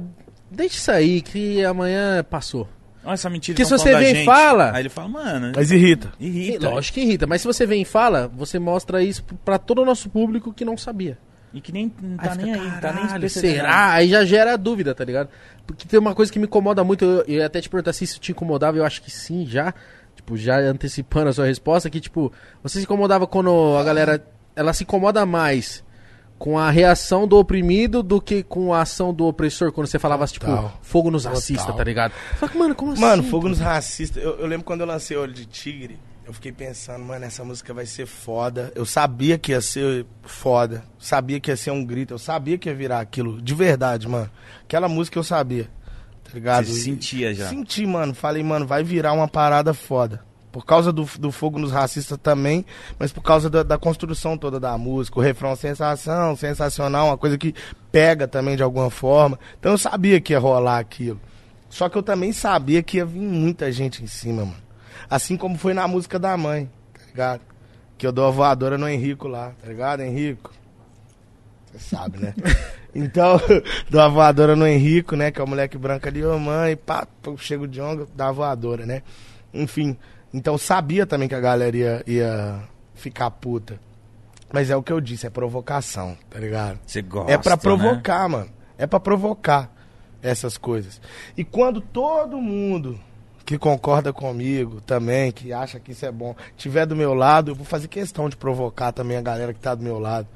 deixa 0.50 0.76
isso 0.76 0.92
aí, 0.92 1.22
que 1.22 1.64
amanhã 1.64 2.22
passou. 2.30 2.68
Olha 3.04 3.14
essa 3.16 3.30
mentira 3.30 3.56
Porque 3.56 3.64
que 3.64 3.68
se 3.68 3.72
você 3.84 3.96
vem 3.98 4.22
e 4.22 4.26
fala- 4.26 4.72
Aí 4.74 4.82
ele 4.84 4.90
fala, 4.90 5.08
mano, 5.10 5.52
Mas 5.56 5.72
irrita. 5.72 6.12
irrita. 6.20 6.70
Lógico 6.70 6.96
que 6.96 7.02
irrita, 7.02 7.26
mas 7.28 7.42
se 7.42 7.48
você 7.48 7.66
vem 7.66 7.82
e 7.82 7.86
fala, 7.86 8.28
você 8.28 8.60
mostra 8.60 9.04
isso 9.04 9.24
pra 9.44 9.58
todo 9.58 9.82
o 9.82 9.86
nosso 9.86 10.10
público 10.10 10.54
que 10.54 10.64
não 10.64 10.78
sabia. 10.78 11.18
E 11.54 11.60
que 11.60 11.72
nem 11.72 11.92
não 12.02 12.12
Aí 12.20 12.30
tá 12.30 12.32
fica, 12.32 12.46
nem 12.46 12.54
aí, 12.54 12.60
tá 12.60 12.66
nem 12.94 13.02
"Caralho, 13.08 13.26
especificando. 13.26 13.56
Será? 13.56 13.92
Aí 13.94 14.08
já 14.10 14.24
gera 14.24 14.56
dúvida, 14.58 14.94
tá 14.96 15.04
ligado? 15.04 15.30
Porque 15.68 15.86
tem 15.88 16.00
uma 16.00 16.16
coisa 16.16 16.32
que 16.32 16.40
me 16.40 16.46
incomoda 16.46 16.84
muito, 16.84 17.04
eu, 17.04 17.24
eu 17.28 17.36
ia 17.40 17.46
até 17.46 17.60
te 17.60 17.68
perguntar 17.70 17.92
se 17.94 18.04
isso 18.06 18.20
te 18.20 18.32
incomodava, 18.32 18.78
eu 18.78 18.86
acho 18.86 19.02
que 19.02 19.12
sim, 19.12 19.46
já. 19.46 19.74
Tipo, 20.16 20.38
já 20.38 20.60
antecipando 20.60 21.30
a 21.30 21.34
sua 21.34 21.46
resposta, 21.48 21.90
que 21.90 22.00
tipo, 22.00 22.32
você 22.62 22.78
se 22.78 22.84
incomodava 22.86 23.26
quando 23.28 23.76
a 23.78 23.84
galera. 23.84 24.24
Ela 24.56 24.72
se 24.74 24.84
incomoda 24.84 25.26
mais 25.26 25.84
com 26.42 26.58
a 26.58 26.72
reação 26.72 27.28
do 27.28 27.38
oprimido 27.38 28.02
do 28.02 28.20
que 28.20 28.42
com 28.42 28.74
a 28.74 28.82
ação 28.82 29.14
do 29.14 29.28
opressor, 29.28 29.72
quando 29.72 29.86
você 29.86 30.00
falava, 30.00 30.26
tipo, 30.26 30.48
Total. 30.48 30.74
fogo 30.82 31.12
nos 31.12 31.24
racistas, 31.24 31.76
tá 31.76 31.84
ligado? 31.84 32.14
Que, 32.52 32.58
mano, 32.58 32.74
como 32.74 32.94
assim? 32.94 33.02
Mano, 33.02 33.22
fogo 33.22 33.48
nos 33.48 33.60
racistas. 33.60 34.24
Eu, 34.24 34.40
eu 34.40 34.48
lembro 34.48 34.66
quando 34.66 34.82
eu 34.82 34.88
lancei 34.88 35.16
Olho 35.16 35.32
de 35.32 35.46
Tigre, 35.46 36.00
eu 36.26 36.34
fiquei 36.34 36.52
pensando, 36.52 37.06
mano, 37.06 37.24
essa 37.24 37.44
música 37.44 37.76
vai 37.76 37.86
ser 37.86 38.08
foda. 38.08 38.72
Eu 38.74 38.88
sabia 38.88 39.38
que 39.38 39.52
ia 39.52 39.62
ser 39.62 40.04
foda. 40.24 40.84
Sabia 40.98 41.40
que 41.40 41.52
ia 41.52 41.56
ser 41.56 41.70
um 41.70 41.86
grito. 41.86 42.16
Eu 42.16 42.18
sabia 42.18 42.58
que 42.58 42.68
ia 42.68 42.74
virar 42.74 43.02
aquilo. 43.02 43.40
De 43.40 43.54
verdade, 43.54 44.08
mano. 44.08 44.32
Aquela 44.64 44.90
música 44.90 45.20
eu 45.20 45.24
sabia. 45.24 45.70
Tá 46.24 46.32
ligado? 46.34 46.66
Você 46.66 46.74
sentia 46.74 47.36
já. 47.36 47.50
Senti, 47.50 47.86
mano. 47.86 48.16
Falei, 48.16 48.42
mano, 48.42 48.66
vai 48.66 48.84
virar 48.84 49.14
uma 49.14 49.28
parada 49.28 49.76
foda. 49.76 50.26
Por 50.52 50.66
causa 50.66 50.92
do, 50.92 51.06
do 51.18 51.32
fogo 51.32 51.58
nos 51.58 51.72
racistas 51.72 52.18
também, 52.22 52.66
mas 53.00 53.12
por 53.12 53.22
causa 53.22 53.50
da, 53.50 53.64
da 53.64 53.78
construção 53.78 54.38
toda 54.38 54.60
da 54.60 54.78
música. 54.78 55.20
O 55.20 55.24
refrão 55.24 55.56
sensação, 55.56 56.36
sensacional, 56.36 57.08
uma 57.08 57.18
coisa 57.18 57.38
que 57.38 57.56
pega 57.92 58.28
também 58.28 58.58
de 58.58 58.64
alguma 58.64 58.90
forma. 58.90 59.40
Então 59.60 59.72
eu 59.72 59.78
sabia 59.78 60.20
que 60.20 60.34
ia 60.34 60.40
rolar 60.40 60.80
aquilo. 60.80 61.20
Só 61.70 61.88
que 61.88 61.98
eu 61.98 62.04
também 62.04 62.34
sabia 62.34 62.84
que 62.84 62.98
ia 62.98 63.06
vir 63.06 63.22
muita 63.22 63.72
gente 63.72 64.04
em 64.04 64.08
cima, 64.08 64.44
mano. 64.44 64.62
Assim 65.10 65.38
como 65.38 65.58
foi 65.58 65.74
na 65.74 65.88
música 65.88 66.20
da 66.20 66.36
mãe, 66.36 66.70
tá 66.94 67.06
ligado? 67.06 67.42
Que 67.98 68.06
eu 68.06 68.12
dou 68.12 68.28
a 68.28 68.32
voadora 68.32 68.78
no 68.78 68.88
Henrico 68.88 69.28
lá, 69.28 69.54
tá 69.62 69.68
ligado, 69.70 70.02
Henrico? 70.02 70.52
Você 71.72 71.80
sabe, 71.80 72.20
né? 72.20 72.34
Então, 72.94 73.40
dou 73.90 74.02
a 74.02 74.10
voadora 74.10 74.54
no 74.54 74.68
Henrico, 74.68 75.16
né? 75.16 75.32
Que 75.32 75.40
é 75.40 75.44
o 75.44 75.48
moleque 75.48 75.78
branco 75.78 76.06
ali, 76.10 76.26
ô 76.26 76.38
mãe, 76.38 76.76
pá, 76.76 77.08
pô, 77.22 77.38
chega 77.38 77.64
o 77.64 77.68
Djonga, 77.68 78.06
dá 78.14 78.28
a 78.28 78.32
voadora, 78.34 78.86
né? 78.86 79.02
Enfim, 79.54 79.98
então 80.34 80.54
eu 80.54 80.58
sabia 80.58 81.06
também 81.06 81.28
que 81.28 81.36
a 81.36 81.40
galera 81.40 81.76
ia, 81.76 82.04
ia 82.08 82.64
ficar 82.96 83.30
puta. 83.32 83.80
Mas 84.54 84.70
é 84.70 84.76
o 84.76 84.84
que 84.84 84.92
eu 84.92 85.00
disse, 85.00 85.26
é 85.26 85.30
provocação, 85.30 86.18
tá 86.30 86.38
ligado? 86.40 86.80
Você 86.86 87.02
gosta, 87.02 87.32
É 87.32 87.38
pra 87.38 87.52
né? 87.56 87.58
provocar, 87.62 88.28
mano. 88.28 88.50
É 88.78 88.86
pra 88.86 89.00
provocar 89.00 89.72
essas 90.22 90.58
coisas. 90.58 91.00
E 91.38 91.44
quando 91.44 91.80
todo 91.80 92.38
mundo 92.42 93.00
que 93.46 93.58
concorda 93.58 94.12
comigo 94.12 94.82
também, 94.82 95.32
que 95.32 95.52
acha 95.54 95.80
que 95.80 95.94
isso 95.94 96.06
é 96.06 96.12
bom, 96.12 96.36
tiver 96.58 96.86
do 96.86 96.96
meu 96.96 97.14
lado, 97.14 97.52
eu 97.52 97.56
vou 97.56 97.66
fazer 97.66 97.88
questão 97.88 98.28
de 98.30 98.36
provocar 98.36 98.92
também 98.92 99.18
a 99.18 99.22
galera 99.22 99.54
que 99.54 99.60
tá 99.60 99.74
do 99.74 99.84
meu 99.84 100.00
lado. 100.00 100.28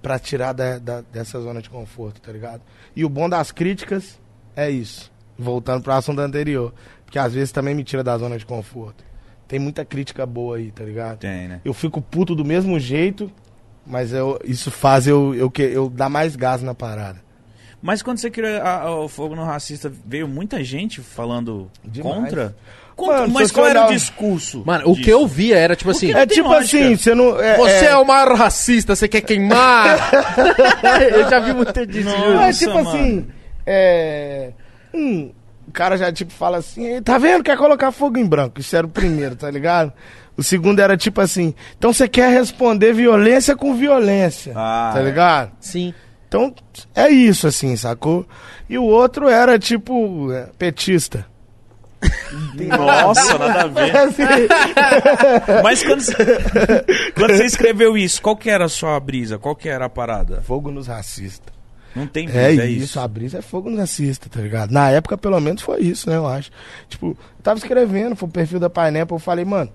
Pra 0.00 0.18
tirar 0.18 0.52
da- 0.52 0.78
da- 0.78 1.00
dessa 1.00 1.40
zona 1.40 1.60
de 1.60 1.68
conforto, 1.68 2.20
tá 2.20 2.30
ligado? 2.32 2.62
E 2.94 3.04
o 3.04 3.08
bom 3.08 3.28
das 3.28 3.50
críticas 3.50 4.18
é 4.56 4.70
isso. 4.70 5.10
Voltando 5.36 5.82
pro 5.82 5.92
assunto 5.92 6.20
anterior. 6.20 6.72
Porque 7.04 7.18
às 7.18 7.34
vezes 7.34 7.50
também 7.52 7.74
me 7.74 7.82
tira 7.84 8.02
da 8.04 8.16
zona 8.16 8.38
de 8.38 8.46
conforto. 8.46 9.04
Tem 9.48 9.58
muita 9.58 9.82
crítica 9.84 10.24
boa 10.26 10.58
aí, 10.58 10.70
tá 10.70 10.84
ligado? 10.84 11.18
Tem, 11.18 11.48
né? 11.48 11.60
eu 11.64 11.72
fico 11.72 12.00
puto 12.02 12.34
do 12.34 12.44
mesmo 12.44 12.78
jeito, 12.78 13.32
mas 13.86 14.12
eu, 14.12 14.38
isso 14.44 14.70
faz 14.70 15.06
eu, 15.06 15.34
eu, 15.34 15.50
que- 15.50 15.62
eu 15.62 15.88
dar 15.88 16.10
mais 16.10 16.36
gás 16.36 16.62
na 16.62 16.74
parada. 16.74 17.26
Mas 17.80 18.02
quando 18.02 18.18
você 18.18 18.28
criou 18.30 18.60
a- 18.60 18.82
a- 18.82 18.94
o 19.04 19.08
Fogo 19.08 19.34
no 19.34 19.44
Racista, 19.44 19.90
veio 20.04 20.28
muita 20.28 20.62
gente 20.62 21.00
falando 21.00 21.70
Demais. 21.82 22.14
contra? 22.24 22.56
Contra- 22.96 23.20
Mano, 23.20 23.32
mas 23.32 23.52
qual 23.52 23.66
era 23.68 23.86
o 23.86 23.90
discurso? 23.90 24.64
Mano, 24.66 24.88
o 24.90 24.92
disso? 24.92 25.04
que 25.04 25.10
eu 25.10 25.24
via 25.28 25.56
era 25.56 25.76
tipo 25.76 25.90
assim. 25.92 26.12
É 26.12 26.26
tipo 26.26 26.48
lógica. 26.48 26.84
assim, 26.84 26.96
você 26.96 27.14
não. 27.14 27.40
É, 27.40 27.56
Você 27.56 27.86
é... 27.86 27.90
é, 27.90 27.96
o 27.96 28.04
maior 28.04 28.34
racista, 28.36 28.96
você 28.96 29.06
quer 29.06 29.20
queimar? 29.20 30.10
eu 31.12 31.30
já 31.30 31.38
vi 31.38 31.54
muito 31.54 31.86
disso. 31.86 32.10
Juro. 32.10 32.22
é 32.32 32.34
Nossa, 32.34 32.58
tipo 32.58 32.74
mano. 32.74 32.88
assim. 32.90 33.26
É. 33.64 34.50
Hum, 34.92 35.30
o 35.68 35.72
cara 35.72 35.98
já 35.98 36.10
tipo 36.10 36.32
fala 36.32 36.58
assim, 36.58 37.00
tá 37.02 37.18
vendo? 37.18 37.44
Quer 37.44 37.56
colocar 37.56 37.92
fogo 37.92 38.18
em 38.18 38.26
branco. 38.26 38.58
Isso 38.58 38.74
era 38.74 38.86
o 38.86 38.90
primeiro, 38.90 39.36
tá 39.36 39.50
ligado? 39.50 39.92
O 40.36 40.42
segundo 40.42 40.80
era 40.80 40.96
tipo 40.96 41.20
assim, 41.20 41.54
então 41.76 41.92
você 41.92 42.08
quer 42.08 42.32
responder 42.32 42.92
violência 42.92 43.54
com 43.54 43.74
violência. 43.74 44.54
Ah, 44.56 44.90
tá 44.94 45.00
é. 45.00 45.04
ligado? 45.04 45.52
Sim. 45.60 45.92
Então, 46.26 46.54
é 46.94 47.08
isso, 47.08 47.46
assim, 47.46 47.74
sacou? 47.76 48.26
E 48.68 48.78
o 48.78 48.84
outro 48.84 49.28
era 49.28 49.58
tipo, 49.58 50.32
é, 50.32 50.48
petista. 50.58 51.26
Nossa, 52.54 53.38
nada 53.38 53.62
a 53.62 53.66
ver. 53.66 53.96
Assim, 53.96 54.22
Mas 55.64 55.82
quando 55.82 56.00
você, 56.00 56.14
quando 57.16 57.36
você 57.36 57.44
escreveu 57.44 57.96
isso, 57.96 58.22
qual 58.22 58.36
que 58.36 58.48
era 58.48 58.66
a 58.66 58.68
sua 58.68 59.00
brisa? 59.00 59.38
Qual 59.38 59.56
que 59.56 59.68
era 59.68 59.86
a 59.86 59.88
parada? 59.88 60.40
fogo 60.42 60.70
nos 60.70 60.86
racistas. 60.86 61.57
Não 61.94 62.06
tem 62.06 62.26
brisa, 62.26 62.40
É, 62.40 62.56
é, 62.56 62.66
isso, 62.66 62.84
isso. 62.84 63.00
a 63.00 63.08
brisa 63.08 63.38
é 63.38 63.42
fogo 63.42 63.70
nos 63.70 63.78
racistas, 63.78 64.30
tá 64.30 64.40
ligado? 64.40 64.70
Na 64.70 64.90
época, 64.90 65.16
pelo 65.16 65.40
menos, 65.40 65.62
foi 65.62 65.80
isso, 65.80 66.08
né, 66.08 66.16
eu 66.16 66.26
acho. 66.26 66.50
Tipo, 66.88 67.08
eu 67.08 67.42
tava 67.42 67.58
escrevendo, 67.58 68.14
foi 68.16 68.28
o 68.28 68.32
perfil 68.32 68.60
da 68.60 68.70
Pineapple, 68.70 69.14
eu 69.16 69.20
falei, 69.20 69.44
mano, 69.44 69.70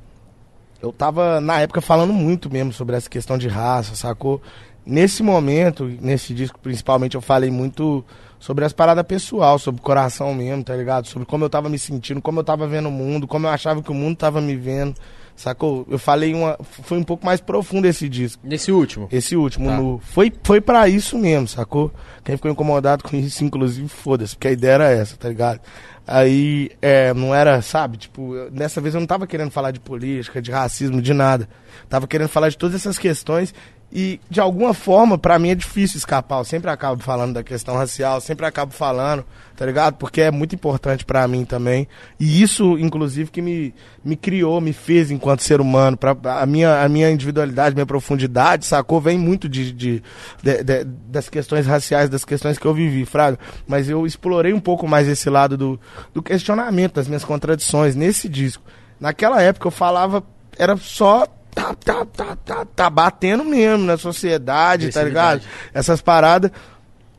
eu 0.81 0.91
tava, 0.91 1.39
na 1.39 1.61
época, 1.61 1.81
falando 1.81 2.13
muito 2.13 2.51
mesmo 2.51 2.73
sobre 2.73 2.95
essa 2.95 3.09
questão 3.09 3.37
de 3.37 3.47
raça, 3.47 3.95
sacou? 3.95 4.41
Nesse 4.85 5.23
momento, 5.23 5.85
nesse 6.01 6.33
disco 6.33 6.59
principalmente, 6.61 7.15
eu 7.15 7.21
falei 7.21 7.49
muito 7.49 8.03
sobre 8.37 8.65
as 8.65 8.73
paradas 8.73 9.05
pessoal, 9.05 9.57
sobre 9.57 9.79
o 9.79 9.83
coração 9.83 10.33
mesmo, 10.33 10.61
tá 10.61 10.75
ligado? 10.75 11.07
Sobre 11.07 11.25
como 11.25 11.45
eu 11.45 11.49
tava 11.49 11.69
me 11.69 11.79
sentindo, 11.79 12.21
como 12.21 12.41
eu 12.41 12.43
tava 12.43 12.67
vendo 12.67 12.89
o 12.89 12.91
mundo, 12.91 13.25
como 13.25 13.47
eu 13.47 13.51
achava 13.51 13.81
que 13.81 13.89
o 13.89 13.93
mundo 13.93 14.17
tava 14.17 14.41
me 14.41 14.57
vendo, 14.57 14.95
sacou? 15.35 15.85
Eu 15.89 15.97
falei 15.99 16.33
uma... 16.33 16.57
Foi 16.61 16.97
um 16.97 17.03
pouco 17.03 17.25
mais 17.25 17.39
profundo 17.41 17.85
esse 17.87 18.07
disco. 18.09 18.41
Nesse 18.45 18.71
último. 18.71 19.07
Esse 19.11 19.35
último, 19.35 19.69
Tá. 19.69 19.77
no, 19.77 19.99
foi, 19.99 20.31
foi 20.43 20.61
pra 20.61 20.87
isso 20.87 21.17
mesmo, 21.17 21.47
sacou? 21.47 21.91
Quem 22.23 22.35
ficou 22.35 22.51
incomodado 22.51 23.03
com 23.03 23.15
isso, 23.17 23.43
inclusive, 23.43 23.87
foda-se, 23.87 24.35
porque 24.35 24.47
a 24.47 24.51
ideia 24.51 24.71
era 24.73 24.89
essa, 24.91 25.17
tá 25.17 25.27
ligado? 25.29 25.59
Aí, 26.05 26.69
é, 26.81 27.13
não 27.13 27.33
era, 27.33 27.61
sabe, 27.61 27.95
tipo, 27.97 28.35
eu- 28.35 28.51
dessa 28.51 28.81
vez 28.81 28.93
eu 28.93 28.99
não 28.99 29.07
tava 29.07 29.25
querendo 29.25 29.51
falar 29.51 29.71
de 29.71 29.79
política, 29.79 30.41
de 30.41 30.51
racismo, 30.51 31.01
de 31.01 31.13
nada. 31.13 31.47
Tava 31.87 32.07
querendo 32.07 32.27
falar 32.27 32.49
de 32.49 32.57
todas 32.57 32.75
essas 32.75 32.97
questões 32.97 33.53
E 33.95 34.19
de 34.27 34.39
alguma 34.39 34.73
forma, 34.73 35.19
pra 35.19 35.37
mim 35.37 35.49
é 35.49 35.55
difícil 35.55 35.97
escapar. 35.99 36.39
Eu 36.39 36.43
sempre 36.45 36.67
acabo 36.71 37.03
falando 37.03 37.33
da 37.35 37.43
questão 37.43 37.75
racial, 37.75 38.19
sempre 38.19 38.43
acabo 38.43 38.73
falando, 38.73 39.23
tá 39.55 39.63
ligado? 39.67 39.97
Porque 39.97 40.19
é 40.19 40.31
muito 40.31 40.55
importante 40.55 41.05
pra 41.05 41.27
mim 41.27 41.45
também. 41.45 41.87
E 42.19 42.41
isso, 42.41 42.75
inclusive, 42.79 43.29
que 43.29 43.39
me, 43.39 43.71
me 44.03 44.15
criou, 44.15 44.59
me 44.59 44.73
fez 44.73 45.11
enquanto 45.11 45.43
ser 45.43 45.61
humano. 45.61 45.95
Pra, 45.95 46.17
a, 46.41 46.45
minha, 46.47 46.81
a 46.83 46.89
minha 46.89 47.11
individualidade, 47.11 47.75
minha 47.75 47.85
profundidade, 47.85 48.65
sacou? 48.65 48.99
Vem 48.99 49.19
muito 49.19 49.47
de, 49.47 49.71
de, 49.71 50.01
de- 50.41 50.63
de- 50.63 50.83
das 50.85 51.29
questões 51.29 51.67
raciais, 51.67 52.09
das 52.09 52.25
questões 52.25 52.57
que 52.57 52.65
eu 52.65 52.73
vivi, 52.73 53.05
Fraga. 53.05 53.37
Mas 53.67 53.87
eu 53.87 54.07
explorei 54.07 54.53
um 54.53 54.59
pouco 54.59 54.87
mais 54.87 55.07
esse 55.07 55.29
lado 55.29 55.55
do, 55.55 55.79
do 56.11 56.23
questionamento, 56.23 56.95
das 56.95 57.07
minhas 57.07 57.23
contradições 57.23 57.95
nesse 57.95 58.27
disco. 58.27 58.63
Naquela 58.99 59.39
época 59.39 59.67
eu 59.67 59.71
falava, 59.71 60.23
era 60.57 60.75
só 60.77 61.27
tá, 61.53 61.73
tá, 61.73 62.05
tá, 62.05 62.35
tá, 62.35 62.65
tá 62.65 62.89
batendo 62.89 63.43
mesmo 63.43 63.85
na 63.85 63.97
sociedade, 63.97 64.91
tá 64.91 65.03
ligado? 65.03 65.41
Essas 65.73 66.01
paradas. 66.01 66.51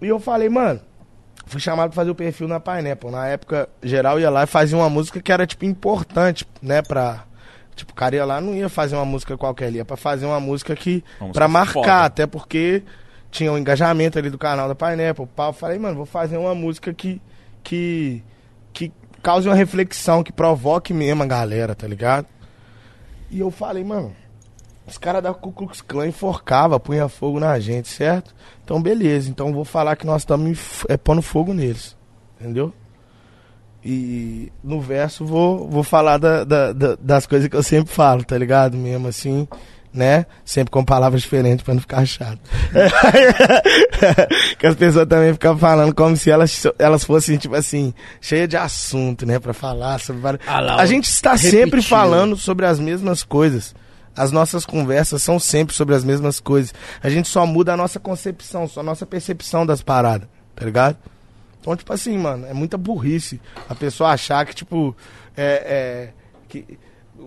E 0.01 0.09
eu 0.09 0.19
falei, 0.21 0.49
mano, 0.49 0.81
fui 1.47 1.61
chamado 1.61 1.91
pra 1.91 1.97
fazer 1.97 2.11
o 2.11 2.15
perfil 2.15 2.49
na 2.49 2.61
Pineapple. 2.61 3.11
Na 3.11 3.27
época, 3.27 3.69
geral 3.83 4.19
ia 4.19 4.31
lá 4.31 4.45
e 4.45 4.47
fazia 4.47 4.77
uma 4.77 4.91
música 4.91 5.21
que 5.21 5.33
era, 5.33 5.47
tipo, 5.47 5.65
importante, 5.65 6.47
né, 6.61 6.83
pra... 6.83 7.25
Tipo, 7.75 7.93
o 7.93 7.95
cara 7.95 8.15
ia 8.15 8.25
lá, 8.25 8.41
não 8.41 8.55
ia 8.55 8.69
fazer 8.69 8.95
uma 8.95 9.05
música 9.05 9.37
qualquer, 9.37 9.67
ele 9.67 9.79
ia 9.79 9.85
pra 9.85 9.97
fazer 9.97 10.27
uma 10.27 10.39
música 10.39 10.77
que... 10.77 11.03
Uma 11.21 11.33
pra 11.33 11.49
marcar, 11.49 11.73
foda. 11.73 12.05
até 12.05 12.27
porque 12.27 12.85
tinha 13.33 13.53
o 13.53 13.59
engajamento 13.59 14.17
ali 14.17 14.31
do 14.31 14.39
canal 14.39 14.69
da 14.69 14.77
Pineapple. 14.77 15.27
Pau, 15.35 15.49
eu 15.49 15.53
falei, 15.53 15.77
mano, 15.79 15.97
vou 15.97 16.07
fazer 16.07 16.37
uma 16.37 16.55
música 16.55 16.95
que... 16.95 17.21
Que, 17.65 18.23
que 18.75 18.93
cause 19.23 19.49
uma 19.49 19.55
reflexão, 19.55 20.23
que 20.23 20.31
provoque 20.31 20.93
mesmo 20.93 21.23
a 21.23 21.27
galera, 21.27 21.75
tá 21.75 21.89
ligado? 21.89 22.27
E 23.31 23.41
eu 23.41 23.51
falei, 23.51 23.83
mano, 23.83 24.15
os 24.87 24.99
caras 24.99 25.23
da 25.23 25.33
Ku 25.35 25.51
Klux 25.53 25.81
Klan 25.81 26.09
enforcava, 26.09 26.79
punha 26.79 27.09
fogo 27.09 27.41
na 27.41 27.59
gente, 27.59 27.89
certo? 27.89 28.35
Então, 28.65 28.81
beleza. 28.83 29.31
Então, 29.31 29.53
vou 29.53 29.65
falar 29.65 29.97
que 29.97 30.07
nós 30.07 30.23
estamos 30.23 30.85
é, 30.89 30.97
pondo 30.97 31.23
fogo 31.23 31.53
neles. 31.55 31.97
Entendeu? 32.41 32.73
E 33.85 34.51
no 34.63 34.81
verso 34.81 35.25
vou, 35.27 35.69
vou 35.69 35.83
falar 35.83 36.17
da- 36.19 36.43
da- 36.45 36.73
da- 36.73 36.97
das 36.99 37.27
coisas 37.27 37.49
que 37.49 37.57
eu 37.57 37.63
sempre 37.63 37.93
falo, 37.93 38.25
tá 38.25 38.37
ligado? 38.39 38.77
Mesmo 38.79 39.09
assim, 39.09 39.47
né? 39.93 40.25
Sempre 40.45 40.71
com 40.71 40.83
palavras 40.85 41.21
diferentes 41.23 41.63
pra 41.63 41.75
não 41.75 41.81
ficar 41.83 42.05
chato. 42.07 42.41
que 44.59 44.67
as 44.67 44.75
pessoas 44.75 45.07
também 45.07 45.33
ficam 45.35 45.57
falando 45.57 45.95
como 45.95 46.17
se 46.17 46.31
elas, 46.31 46.63
elas 46.79 47.05
fossem, 47.05 47.37
tipo 47.37 47.55
assim, 47.55 47.93
cheias 48.21 48.49
de 48.49 48.57
assunto, 48.57 49.27
né? 49.27 49.39
Pra 49.39 49.53
falar 49.53 50.01
sobre 50.01 50.21
várias... 50.23 50.43
Ah 50.47 50.61
lá, 50.61 50.77
A 50.77 50.87
gente 50.87 51.05
está 51.05 51.33
repetiu. 51.35 51.51
sempre 51.51 51.83
falando 51.83 52.37
sobre 52.37 52.67
as 52.67 52.79
mesmas 52.79 53.23
coisas. 53.23 53.75
As 54.17 54.31
nossas 54.31 54.65
conversas 54.65 55.23
são 55.23 55.39
sempre 55.39 55.75
sobre 55.75 55.95
as 55.95 56.05
mesmas 56.05 56.41
coisas. 56.41 56.73
A 57.03 57.09
gente 57.09 57.29
só 57.29 57.45
muda 57.45 57.73
a 57.73 57.77
nossa 57.77 57.99
concepção, 57.99 58.69
só 58.69 58.81
a 58.81 58.85
nossa 58.85 59.05
percepção 59.05 59.67
das 59.67 59.83
paradas, 59.83 60.29
tá 60.55 60.65
ligado? 60.65 60.97
Então, 61.61 61.75
tipo 61.75 61.93
assim, 61.93 62.17
mano, 62.19 62.47
é 62.47 62.53
muita 62.53 62.77
burrice 62.77 63.41
a 63.69 63.75
pessoa 63.75 64.11
achar 64.11 64.45
que, 64.45 64.55
tipo, 64.55 64.95
é, 65.37 65.45
é, 65.45 66.13
que 66.49 66.79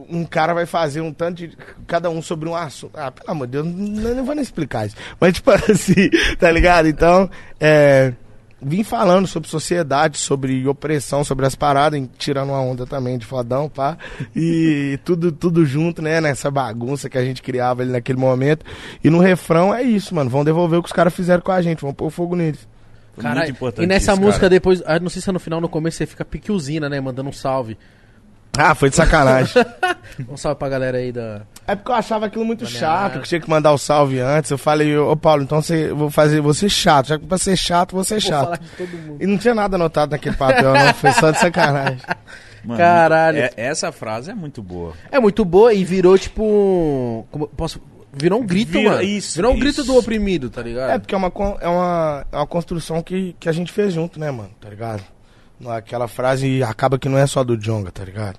um 0.09 0.23
cara 0.25 0.53
vai 0.53 0.65
fazer 0.65 1.01
um 1.01 1.11
tanto 1.11 1.37
de. 1.37 1.57
Cada 1.87 2.09
um 2.09 2.21
sobre 2.21 2.47
um 2.47 2.55
assunto. 2.55 2.97
Ah, 2.97 3.11
pelo 3.11 3.31
amor 3.31 3.47
de 3.47 3.53
Deus, 3.53 3.65
não, 3.65 4.15
não 4.15 4.25
vou 4.25 4.35
nem 4.35 4.43
explicar 4.43 4.85
isso. 4.85 4.95
Mas, 5.19 5.33
tipo 5.33 5.49
assim, 5.71 6.09
tá 6.37 6.51
ligado? 6.51 6.87
Então, 6.87 7.29
é. 7.59 8.13
Vim 8.59 8.83
falando 8.83 9.27
sobre 9.27 9.47
sociedade, 9.47 10.17
sobre 10.17 10.67
opressão, 10.67 11.23
sobre 11.23 11.45
as 11.45 11.53
paradas, 11.53 11.99
em- 11.99 12.09
tirando 12.17 12.49
uma 12.49 12.59
onda 12.59 12.87
também 12.87 13.17
de 13.17 13.25
fodão, 13.25 13.69
pá. 13.69 13.97
E 14.35 14.99
tudo, 15.05 15.31
tudo 15.31 15.63
junto, 15.65 16.01
né? 16.01 16.19
Nessa 16.19 16.49
bagunça 16.49 17.07
que 17.09 17.17
a 17.19 17.23
gente 17.23 17.41
criava 17.43 17.83
ali 17.83 17.91
naquele 17.91 18.17
momento. 18.19 18.65
E 19.03 19.09
no 19.11 19.19
refrão 19.19 19.73
é 19.73 19.83
isso, 19.83 20.15
mano. 20.15 20.29
Vão 20.29 20.43
devolver 20.43 20.79
o 20.79 20.81
que 20.83 20.89
os 20.89 20.93
caras 20.93 21.13
fizeram 21.13 21.41
com 21.43 21.51
a 21.51 21.61
gente, 21.61 21.81
vão 21.81 21.93
pôr 21.93 22.09
fogo 22.09 22.35
neles. 22.35 22.67
Caralho, 23.17 23.39
muito 23.41 23.51
importante 23.57 23.83
e 23.85 23.87
nessa 23.87 24.11
isso, 24.13 24.21
música 24.21 24.41
cara. 24.41 24.49
depois, 24.49 24.81
ah, 24.85 24.99
não 24.99 25.09
sei 25.09 25.21
se 25.21 25.29
é 25.29 25.33
no 25.33 25.39
final, 25.39 25.59
no 25.61 25.69
começo, 25.69 25.97
você 25.97 26.05
fica 26.05 26.23
pique 26.25 26.51
usina, 26.51 26.87
né? 26.89 26.99
Mandando 26.99 27.29
um 27.29 27.33
salve. 27.33 27.77
Ah, 28.57 28.73
foi 28.73 28.89
de 28.89 28.95
sacanagem. 28.95 29.53
Um 30.27 30.35
salve 30.37 30.57
pra 30.57 30.67
galera 30.69 30.97
aí 30.97 31.11
da. 31.11 31.41
É 31.67 31.75
porque 31.75 31.91
eu 31.91 31.95
achava 31.95 32.25
aquilo 32.27 32.45
muito 32.45 32.63
Valeu, 32.63 32.79
chato, 32.79 33.15
né? 33.15 33.21
que 33.21 33.27
tinha 33.27 33.41
que 33.41 33.49
mandar 33.49 33.73
o 33.73 33.77
salve 33.77 34.19
antes. 34.19 34.49
Eu 34.49 34.57
falei, 34.57 34.97
ô 34.97 35.15
Paulo, 35.17 35.43
então 35.43 35.61
você, 35.61 35.91
vou 35.93 36.09
fazer 36.09 36.39
você 36.39 36.69
chato. 36.69 37.07
Já 37.09 37.19
que 37.19 37.25
pra 37.25 37.37
ser 37.37 37.57
chato, 37.57 37.93
vou 37.93 38.03
ser 38.05 38.21
Vou 38.21 38.29
chato. 38.29 38.43
falar 38.45 38.57
de 38.57 38.69
todo 38.69 38.89
mundo. 38.97 39.17
E 39.21 39.27
não 39.27 39.37
tinha 39.37 39.53
nada 39.53 39.75
anotado 39.75 40.11
naquele 40.11 40.35
papel, 40.37 40.73
não. 40.73 40.93
Foi 40.93 41.11
só 41.11 41.29
de 41.31 41.39
sacanagem. 41.39 41.99
Mano, 42.63 42.79
Caralho. 42.79 43.37
é- 43.39 43.51
essa 43.55 43.91
frase 43.91 44.31
é 44.31 44.33
muito 44.33 44.61
boa. 44.63 44.93
É 45.11 45.19
muito 45.19 45.45
boa 45.45 45.73
e 45.73 45.85
virou 45.85 46.17
tipo. 46.17 46.43
um- 46.43 47.23
Como, 47.31 47.47
posso, 47.49 47.81
virou 48.11 48.41
um 48.41 48.45
grito, 48.45 48.71
Vira- 48.73 48.89
mano. 48.89 49.01
isso, 49.03 49.35
virou 49.35 49.51
um 49.51 49.55
isso. 49.55 49.63
grito 49.63 49.83
do 49.83 49.95
oprimido, 49.97 50.49
tá 50.49 50.61
ligado? 50.63 50.89
É 50.91 50.97
porque 50.99 51.13
é 51.15 51.17
uma, 51.17 51.31
é 51.61 51.67
uma, 51.67 52.25
é 52.31 52.35
uma 52.37 52.47
construção 52.47 53.01
que, 53.01 53.35
que 53.39 53.47
a 53.47 53.51
gente 53.51 53.71
fez 53.71 53.93
junto, 53.93 54.19
né, 54.19 54.31
mano? 54.31 54.49
Tá 54.59 54.69
ligado? 54.69 55.01
Aquela 55.69 56.07
frase 56.07 56.61
acaba 56.61 56.99
que 56.99 57.07
não 57.07 57.17
é 57.17 57.25
só 57.25 57.43
do 57.43 57.55
Jonga, 57.57 57.91
tá 57.91 58.03
ligado? 58.03 58.37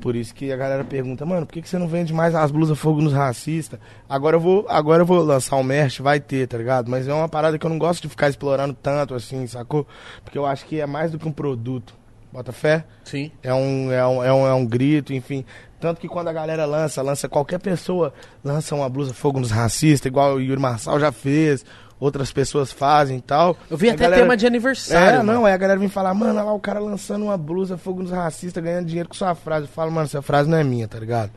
Por 0.00 0.14
isso 0.14 0.34
que 0.34 0.52
a 0.52 0.56
galera 0.56 0.84
pergunta, 0.84 1.24
mano, 1.24 1.46
por 1.46 1.52
que, 1.52 1.62
que 1.62 1.68
você 1.68 1.78
não 1.78 1.88
vende 1.88 2.12
mais 2.12 2.34
as 2.34 2.50
blusas 2.50 2.78
fogo 2.78 3.00
nos 3.00 3.12
racistas? 3.12 3.80
Agora 4.08 4.36
eu 4.36 4.40
vou, 4.40 4.66
agora 4.68 5.02
eu 5.02 5.06
vou 5.06 5.22
lançar 5.22 5.56
um 5.56 5.62
merch, 5.62 6.00
vai 6.00 6.20
ter, 6.20 6.46
tá 6.46 6.58
ligado? 6.58 6.90
Mas 6.90 7.08
é 7.08 7.14
uma 7.14 7.28
parada 7.28 7.58
que 7.58 7.64
eu 7.64 7.70
não 7.70 7.78
gosto 7.78 8.02
de 8.02 8.08
ficar 8.08 8.28
explorando 8.28 8.74
tanto 8.74 9.14
assim, 9.14 9.46
sacou? 9.46 9.86
Porque 10.22 10.36
eu 10.36 10.44
acho 10.44 10.66
que 10.66 10.80
é 10.80 10.86
mais 10.86 11.10
do 11.10 11.18
que 11.18 11.26
um 11.26 11.32
produto. 11.32 11.94
Bota 12.32 12.52
fé? 12.52 12.84
Sim. 13.02 13.30
É 13.42 13.54
um, 13.54 13.90
é, 13.90 14.06
um, 14.06 14.22
é, 14.22 14.32
um, 14.32 14.46
é 14.46 14.52
um 14.52 14.66
grito, 14.66 15.14
enfim. 15.14 15.42
Tanto 15.80 16.00
que 16.00 16.08
quando 16.08 16.28
a 16.28 16.32
galera 16.32 16.64
lança, 16.64 17.02
lança 17.02 17.28
qualquer 17.28 17.58
pessoa, 17.58 18.12
lança 18.42 18.74
uma 18.74 18.88
blusa 18.88 19.12
fogo 19.12 19.38
nos 19.38 19.50
racistas, 19.50 20.06
igual 20.06 20.34
o 20.36 20.40
Yuri 20.40 20.60
Marçal 20.60 20.98
já 20.98 21.12
fez, 21.12 21.64
outras 22.00 22.32
pessoas 22.32 22.72
fazem 22.72 23.18
e 23.18 23.20
tal. 23.20 23.56
Eu 23.70 23.76
vi 23.76 23.90
até 23.90 24.04
galera- 24.04 24.22
tema 24.22 24.36
de 24.36 24.46
aniversário. 24.46 25.16
É, 25.16 25.22
mano. 25.22 25.32
não, 25.34 25.44
aí 25.46 25.52
a 25.52 25.56
galera 25.56 25.78
vem 25.78 25.88
falar, 25.88 26.14
mano, 26.14 26.32
olha 26.32 26.42
lá 26.44 26.52
o 26.52 26.60
cara 26.60 26.80
lançando 26.80 27.24
uma 27.26 27.36
blusa 27.36 27.76
fogo 27.76 28.02
nos 28.02 28.10
racistas, 28.10 28.62
ganhando 28.62 28.86
dinheiro 28.86 29.08
com 29.08 29.14
sua 29.14 29.34
frase. 29.34 29.66
Eu 29.66 29.72
falo, 29.72 29.90
mano, 29.90 30.06
essa 30.06 30.22
frase 30.22 30.48
não 30.48 30.56
é 30.56 30.64
minha, 30.64 30.88
tá 30.88 30.98
ligado? 30.98 31.30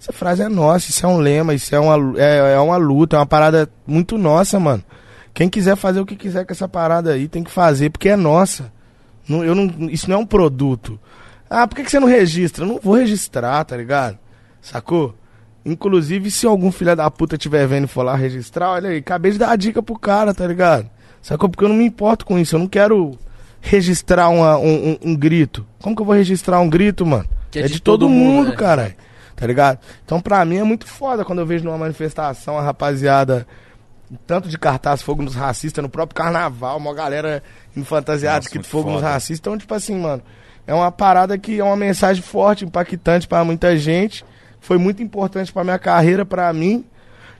Essa 0.00 0.12
frase 0.12 0.42
é 0.42 0.48
nossa, 0.48 0.90
isso 0.90 1.04
é 1.04 1.08
um 1.08 1.18
lema, 1.18 1.54
isso 1.54 1.74
é 1.74 1.80
uma, 1.80 2.20
é, 2.20 2.54
é 2.54 2.60
uma 2.60 2.76
luta, 2.76 3.16
é 3.16 3.18
uma 3.18 3.26
parada 3.26 3.68
muito 3.86 4.16
nossa, 4.16 4.60
mano. 4.60 4.84
Quem 5.34 5.48
quiser 5.48 5.76
fazer 5.76 5.98
o 6.00 6.06
que 6.06 6.14
quiser 6.14 6.44
com 6.44 6.52
essa 6.52 6.68
parada 6.68 7.12
aí, 7.12 7.26
tem 7.26 7.42
que 7.42 7.50
fazer, 7.50 7.90
porque 7.90 8.08
é 8.08 8.16
nossa. 8.16 8.72
Não, 9.28 9.44
eu 9.44 9.54
não, 9.54 9.66
isso 9.90 10.08
não 10.08 10.16
é 10.16 10.20
um 10.20 10.26
produto. 10.26 10.98
Ah, 11.50 11.66
por 11.66 11.76
que, 11.76 11.84
que 11.84 11.90
você 11.90 11.98
não 12.00 12.08
registra? 12.08 12.64
Eu 12.64 12.68
não 12.68 12.80
vou 12.82 12.94
registrar, 12.94 13.64
tá 13.64 13.76
ligado? 13.76 14.18
Sacou? 14.60 15.14
Inclusive, 15.64 16.30
se 16.30 16.46
algum 16.46 16.70
filho 16.72 16.94
da 16.96 17.10
puta 17.10 17.36
estiver 17.36 17.66
vendo 17.66 17.84
e 17.84 17.88
for 17.88 18.02
lá 18.02 18.14
registrar, 18.16 18.70
olha 18.72 18.90
aí, 18.90 18.98
acabei 18.98 19.32
de 19.32 19.38
dar 19.38 19.50
a 19.50 19.56
dica 19.56 19.82
pro 19.82 19.98
cara, 19.98 20.32
tá 20.34 20.46
ligado? 20.46 20.88
Sacou? 21.20 21.48
Porque 21.48 21.64
eu 21.64 21.68
não 21.68 21.76
me 21.76 21.84
importo 21.84 22.24
com 22.24 22.38
isso, 22.38 22.54
eu 22.56 22.60
não 22.60 22.68
quero 22.68 23.18
registrar 23.60 24.28
uma- 24.28 24.56
um, 24.56 24.90
um- 24.92 24.98
um 25.10 25.16
grito. 25.16 25.66
Como 25.82 25.94
que 25.96 26.02
eu 26.02 26.06
vou 26.06 26.14
registrar 26.14 26.60
um 26.60 26.68
grito, 26.70 27.04
mano? 27.04 27.26
Que 27.50 27.58
é, 27.60 27.66
de, 27.66 27.80
todo, 27.80 28.08
mundo, 28.08 28.32
mundo, 28.36 28.50
né? 28.50 28.56
caralho. 28.56 28.94
Tá 29.34 29.46
ligado? 29.46 29.78
Então, 30.04 30.20
pra 30.20 30.44
mim, 30.44 30.56
é 30.56 30.64
muito 30.64 30.86
foda 30.86 31.24
quando 31.24 31.38
eu 31.40 31.46
vejo 31.46 31.64
numa 31.64 31.78
manifestação 31.78 32.58
a 32.58 32.62
rapaziada 32.62 33.46
tanto 34.26 34.48
de 34.48 34.58
cartaz 34.58 35.02
fogo 35.02 35.22
nos 35.22 35.34
racistas, 35.34 35.82
no 35.82 35.88
próprio 35.88 36.16
carnaval, 36.16 36.78
uma 36.78 36.94
galera 36.94 37.42
escrito 38.46 38.62
muito 38.62 38.70
fogo 38.70 38.90
nos 38.90 39.00
foda. 39.00 39.12
racistas. 39.12 39.38
Então, 39.40 39.58
tipo 39.58 39.72
assim, 39.74 39.96
mano, 40.00 40.22
é 40.68 40.74
uma 40.74 40.92
parada 40.92 41.36
que 41.36 41.58
é 41.58 41.64
uma 41.64 41.76
mensagem 41.76 42.22
forte, 42.22 42.64
impactante 42.64 43.26
pra 43.26 43.42
muita 43.42 43.76
gente. 43.76 44.24
Foi 44.60 44.78
muito 44.78 45.02
importante 45.02 45.52
pra 45.52 45.64
minha 45.64 45.78
carreira, 45.78 46.24
pra 46.24 46.52
mim. 46.52 46.84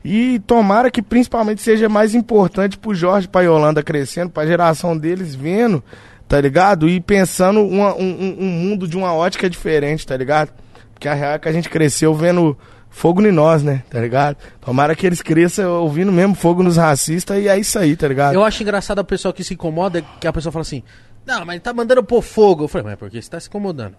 E 0.04 0.38
tomara 0.46 0.90
que 0.90 1.02
principalmente 1.02 1.60
seja 1.60 1.88
mais 1.88 2.14
importante 2.14 2.78
pro 2.78 2.94
Jorge, 2.94 3.28
pra 3.28 3.42
Yolanda 3.42 3.82
crescendo, 3.82 4.30
pra 4.30 4.46
geração 4.46 4.96
deles 4.96 5.34
vendo, 5.34 5.82
tá 6.26 6.40
ligado? 6.40 6.88
E 6.88 7.00
pensando 7.00 7.60
uma- 7.60 7.94
um, 7.94 8.00
um- 8.02 8.36
um 8.40 8.46
mundo 8.46 8.88
de 8.88 8.96
uma 8.96 9.12
ótica 9.12 9.50
diferente, 9.50 10.06
tá 10.06 10.16
ligado? 10.16 10.50
Porque 10.94 11.08
a 11.08 11.14
real 11.14 11.32
é 11.34 11.38
que 11.38 11.48
a 11.48 11.52
gente 11.52 11.68
cresceu 11.68 12.14
vendo 12.14 12.56
fogo 12.88 13.20
em 13.26 13.30
nós, 13.32 13.62
né? 13.62 13.82
Tá 13.90 14.00
ligado? 14.00 14.36
Tomara 14.60 14.94
que 14.96 15.06
eles 15.06 15.20
cresçam 15.20 15.70
ouvindo 15.82 16.10
mesmo 16.10 16.34
fogo 16.34 16.62
nos 16.62 16.76
racistas 16.76 17.38
e 17.42 17.46
é 17.48 17.58
isso 17.58 17.78
aí, 17.78 17.94
tá 17.94 18.08
ligado? 18.08 18.34
Eu 18.34 18.44
acho 18.44 18.62
engraçado 18.62 19.00
a 19.00 19.04
pessoa 19.04 19.34
que 19.34 19.44
se 19.44 19.54
incomoda, 19.54 20.02
que 20.20 20.26
a 20.26 20.32
pessoa 20.32 20.50
fala 20.52 20.62
assim, 20.62 20.82
não, 21.28 21.44
mas 21.44 21.56
ele 21.56 21.60
tá 21.60 21.74
mandando 21.74 22.02
pôr 22.02 22.22
fogo. 22.22 22.64
Eu 22.64 22.68
falei, 22.68 22.86
mas 22.86 22.94
é 22.94 22.96
porque 22.96 23.20
você 23.20 23.28
tá 23.28 23.38
se 23.38 23.48
incomodando. 23.48 23.94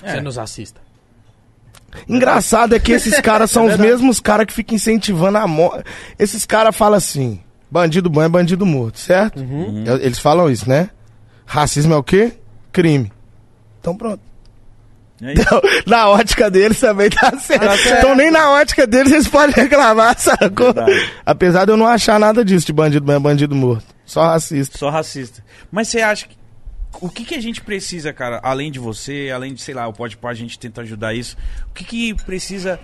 É. 0.00 0.12
Você 0.12 0.20
nos 0.20 0.38
assista. 0.38 0.80
Engraçado 2.08 2.76
é 2.76 2.78
que 2.78 2.92
esses 2.92 3.18
caras 3.22 3.50
são 3.50 3.68
É 3.68 3.74
os 3.74 3.78
mesmos 3.78 4.20
caras 4.20 4.46
que 4.46 4.52
ficam 4.52 4.76
incentivando 4.76 5.36
a 5.38 5.46
morte. 5.48 5.84
Esses 6.16 6.46
caras 6.46 6.76
falam 6.76 6.96
assim: 6.96 7.40
bandido 7.68 8.08
bom 8.08 8.22
é 8.22 8.28
bandido 8.28 8.64
morto, 8.64 8.98
certo? 9.00 9.40
Uhum. 9.40 9.84
Eles 10.00 10.18
falam 10.20 10.48
isso, 10.48 10.68
né? 10.68 10.90
Racismo 11.44 11.92
é 11.92 11.96
o 11.96 12.02
quê? 12.04 12.34
Crime. 12.72 13.12
Então 13.80 13.96
pronto. 13.96 14.20
É. 15.22 15.32
Então, 15.32 15.60
na 15.86 16.08
ótica 16.08 16.50
deles 16.50 16.78
também 16.78 17.10
tá 17.10 17.36
certo. 17.38 17.64
Tá 17.64 17.76
certo. 17.76 17.98
Então 17.98 18.14
nem 18.14 18.30
na 18.30 18.50
ótica 18.52 18.86
deles 18.86 19.12
eles 19.12 19.28
podem 19.28 19.54
reclamar, 19.54 20.18
sacou? 20.18 20.72
Verdade. 20.72 21.12
Apesar 21.26 21.64
de 21.64 21.72
eu 21.72 21.76
não 21.76 21.86
achar 21.86 22.20
nada 22.20 22.44
disso 22.44 22.66
de 22.66 22.72
bandido 22.72 23.04
bom 23.04 23.12
é 23.12 23.18
bandido 23.18 23.54
morto. 23.54 23.93
Só 24.14 24.22
racista. 24.28 24.78
Só 24.78 24.90
racista. 24.90 25.44
Mas 25.72 25.88
você 25.88 26.00
acha 26.00 26.28
que. 26.28 26.36
O 27.00 27.08
que, 27.08 27.24
que 27.24 27.34
a 27.34 27.42
gente 27.42 27.60
precisa, 27.60 28.12
cara, 28.12 28.38
além 28.44 28.70
de 28.70 28.78
você, 28.78 29.32
além 29.34 29.52
de, 29.52 29.60
sei 29.60 29.74
lá, 29.74 29.88
o 29.88 29.92
Pode 29.92 30.16
a 30.22 30.34
gente 30.34 30.56
tenta 30.56 30.82
ajudar 30.82 31.12
isso. 31.12 31.36
O 31.68 31.74
que, 31.74 31.82
que 31.82 32.14
precisa 32.14 32.78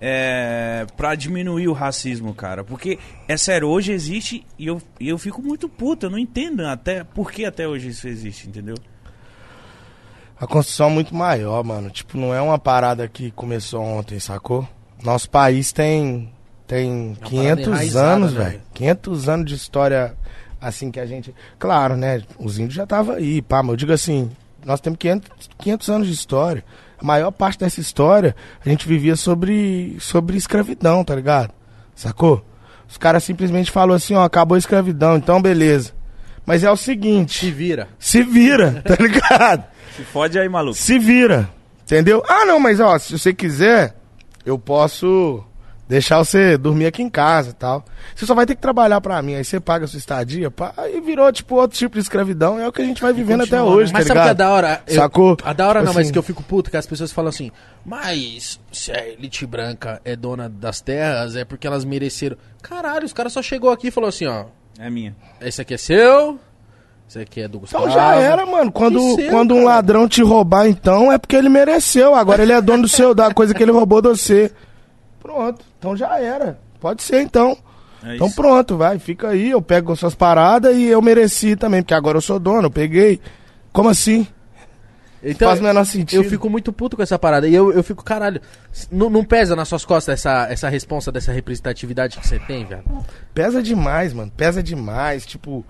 é, 0.00 0.86
para 0.96 1.14
diminuir 1.14 1.68
o 1.68 1.74
racismo, 1.74 2.32
cara? 2.32 2.64
Porque, 2.64 2.98
é 3.28 3.36
sério, 3.36 3.68
hoje 3.68 3.92
existe 3.92 4.46
e 4.58 4.66
eu, 4.66 4.80
e 4.98 5.10
eu 5.10 5.18
fico 5.18 5.42
muito 5.42 5.68
puto, 5.68 6.06
eu 6.06 6.10
não 6.10 6.18
entendo 6.18 6.64
até 6.66 7.04
por 7.04 7.30
que 7.30 7.44
até 7.44 7.68
hoje 7.68 7.88
isso 7.88 8.08
existe, 8.08 8.48
entendeu? 8.48 8.76
A 10.40 10.46
construção 10.46 10.88
é 10.88 10.92
muito 10.92 11.14
maior, 11.14 11.62
mano. 11.62 11.90
Tipo, 11.90 12.16
não 12.16 12.34
é 12.34 12.40
uma 12.40 12.58
parada 12.58 13.06
que 13.06 13.30
começou 13.32 13.82
ontem, 13.82 14.18
sacou? 14.18 14.66
Nosso 15.04 15.28
país 15.28 15.70
tem 15.70 16.32
tem 16.66 16.90
É 16.90 16.94
uma 16.94 17.16
500 17.16 17.28
parada 17.28 17.62
enraizada, 17.62 18.14
anos, 18.14 18.32
né, 18.32 18.44
velho. 18.44 18.62
500 18.72 19.28
anos 19.28 19.46
de 19.46 19.54
história 19.54 20.16
assim 20.62 20.90
que 20.90 21.00
a 21.00 21.04
gente, 21.06 21.34
claro, 21.58 21.96
né, 21.96 22.22
os 22.38 22.58
índios 22.58 22.74
já 22.74 22.86
tava 22.86 23.14
aí, 23.16 23.42
pá, 23.42 23.62
mas 23.62 23.70
eu 23.72 23.76
digo 23.76 23.92
assim, 23.92 24.30
nós 24.64 24.80
temos 24.80 24.96
500, 24.98 25.50
500 25.58 25.88
anos 25.90 26.06
de 26.06 26.14
história. 26.14 26.64
A 26.98 27.04
maior 27.04 27.32
parte 27.32 27.58
dessa 27.58 27.80
história 27.80 28.34
a 28.64 28.68
gente 28.68 28.86
vivia 28.86 29.16
sobre 29.16 29.96
sobre 29.98 30.36
escravidão, 30.36 31.02
tá 31.04 31.14
ligado? 31.16 31.52
Sacou? 31.96 32.44
Os 32.88 32.96
caras 32.96 33.24
simplesmente 33.24 33.70
falaram 33.70 33.94
assim, 33.94 34.14
ó, 34.14 34.22
acabou 34.22 34.54
a 34.54 34.58
escravidão, 34.58 35.16
então 35.16 35.42
beleza. 35.42 35.92
Mas 36.46 36.62
é 36.62 36.70
o 36.70 36.76
seguinte, 36.76 37.40
Se 37.40 37.50
vira. 37.50 37.88
se 37.98 38.22
vira, 38.22 38.82
tá 38.86 38.96
ligado? 39.02 39.64
Se 39.96 40.04
fode 40.04 40.38
aí, 40.38 40.48
maluco. 40.48 40.76
Se 40.76 40.98
vira. 40.98 41.48
Entendeu? 41.84 42.22
Ah, 42.28 42.44
não, 42.46 42.58
mas 42.60 42.80
ó, 42.80 42.98
se 42.98 43.18
você 43.18 43.34
quiser, 43.34 43.94
eu 44.46 44.58
posso 44.58 45.44
deixar 45.92 46.18
você 46.18 46.56
dormir 46.56 46.86
aqui 46.86 47.02
em 47.02 47.08
casa 47.10 47.50
e 47.50 47.52
tal. 47.52 47.84
Você 48.14 48.24
só 48.26 48.34
vai 48.34 48.46
ter 48.46 48.54
que 48.54 48.60
trabalhar 48.60 49.00
pra 49.00 49.20
mim. 49.22 49.34
Aí 49.34 49.44
você 49.44 49.60
paga 49.60 49.84
a 49.84 49.88
sua 49.88 49.98
estadia. 49.98 50.50
Pá, 50.50 50.72
aí 50.76 51.00
virou, 51.00 51.30
tipo, 51.32 51.54
outro 51.56 51.76
tipo 51.78 51.94
de 51.94 52.00
escravidão. 52.00 52.58
É 52.58 52.66
o 52.66 52.72
que 52.72 52.82
a 52.82 52.84
gente 52.84 53.00
vai 53.02 53.12
vivendo 53.12 53.42
até 53.42 53.58
continua, 53.58 53.76
hoje, 53.76 53.92
né? 53.92 53.98
Mas 54.00 54.08
tá 54.08 54.14
sabe 54.14 54.20
o 54.20 54.22
que 54.22 54.28
é 54.28 54.32
ligado? 54.32 54.36
da 54.38 54.50
hora? 54.50 54.82
Eu- 54.86 54.94
Sacou? 54.94 55.36
A 55.44 55.52
da 55.52 55.68
hora 55.68 55.80
Tipo 55.80 55.86
não, 55.86 55.94
mas 55.94 56.04
assim. 56.06 56.12
que 56.12 56.18
eu 56.18 56.22
fico 56.22 56.42
puto 56.42 56.70
que 56.70 56.76
as 56.76 56.86
pessoas 56.86 57.12
falam 57.12 57.28
assim, 57.28 57.50
mas 57.84 58.58
se 58.72 58.90
a 58.92 59.06
elite 59.08 59.44
branca 59.46 60.00
é 60.04 60.16
dona 60.16 60.48
das 60.48 60.80
terras, 60.80 61.36
é 61.36 61.44
porque 61.44 61.66
elas 61.66 61.84
mereceram. 61.84 62.36
Caralho, 62.62 63.04
os 63.04 63.12
caras 63.12 63.32
só 63.32 63.42
chegou 63.42 63.70
aqui 63.70 63.88
e 63.88 63.90
falou 63.90 64.08
assim, 64.08 64.26
ó, 64.26 64.44
É 64.78 64.88
minha. 64.88 65.14
esse 65.40 65.60
aqui 65.60 65.74
é 65.74 65.76
seu, 65.78 66.38
esse 67.08 67.18
aqui 67.18 67.42
é 67.42 67.48
do 67.48 67.58
Gustavo. 67.60 67.84
Então 67.84 67.94
já 67.94 68.14
era, 68.16 68.46
mano. 68.46 68.72
Quando, 68.72 69.16
seu, 69.16 69.30
quando 69.30 69.54
um 69.54 69.64
ladrão 69.64 70.08
te 70.08 70.22
roubar, 70.22 70.66
então, 70.68 71.12
é 71.12 71.18
porque 71.18 71.36
ele 71.36 71.48
mereceu. 71.50 72.14
Agora 72.14 72.42
ele 72.42 72.52
é 72.52 72.60
dono 72.60 72.84
do 72.84 72.88
seu, 72.88 73.14
da 73.14 73.32
coisa 73.34 73.52
que 73.52 73.62
ele 73.62 73.72
roubou 73.72 74.00
de 74.00 74.08
você. 74.08 74.50
Pronto. 75.22 75.64
Então 75.78 75.96
já 75.96 76.18
era. 76.18 76.58
Pode 76.80 77.02
ser, 77.02 77.22
então. 77.22 77.56
É 78.04 78.16
Então 78.16 78.30
pronto, 78.32 78.76
vai, 78.76 78.98
fica 78.98 79.28
aí, 79.28 79.50
eu 79.50 79.62
pego 79.62 79.92
as 79.92 80.00
suas 80.00 80.14
paradas 80.14 80.76
e 80.76 80.86
eu 80.86 81.00
mereci 81.00 81.54
também, 81.54 81.82
porque 81.82 81.94
agora 81.94 82.18
eu 82.18 82.22
sou 82.22 82.40
dono, 82.40 82.66
eu 82.66 82.70
peguei. 82.70 83.20
Como 83.72 83.88
assim? 83.88 84.26
Então, 85.24 85.48
Faz 85.48 85.60
o 85.60 85.62
menor 85.62 85.84
sentido. 85.84 86.20
eu 86.20 86.28
fico 86.28 86.50
muito 86.50 86.72
puto 86.72 86.96
com 86.96 87.02
essa 87.02 87.16
parada. 87.16 87.46
E 87.46 87.54
eu, 87.54 87.72
eu 87.72 87.84
fico, 87.84 88.02
caralho, 88.02 88.40
não, 88.90 89.08
não 89.08 89.22
pesa 89.22 89.54
nas 89.54 89.68
suas 89.68 89.84
costas 89.84 90.14
essa, 90.14 90.48
essa 90.50 90.68
responsa 90.68 91.12
dessa 91.12 91.30
representatividade 91.30 92.18
que 92.18 92.26
você 92.26 92.40
tem, 92.40 92.64
velho? 92.64 92.82
Pesa 93.32 93.62
demais, 93.62 94.12
mano, 94.12 94.32
pesa 94.36 94.60
demais, 94.62 95.24
tipo... 95.24 95.64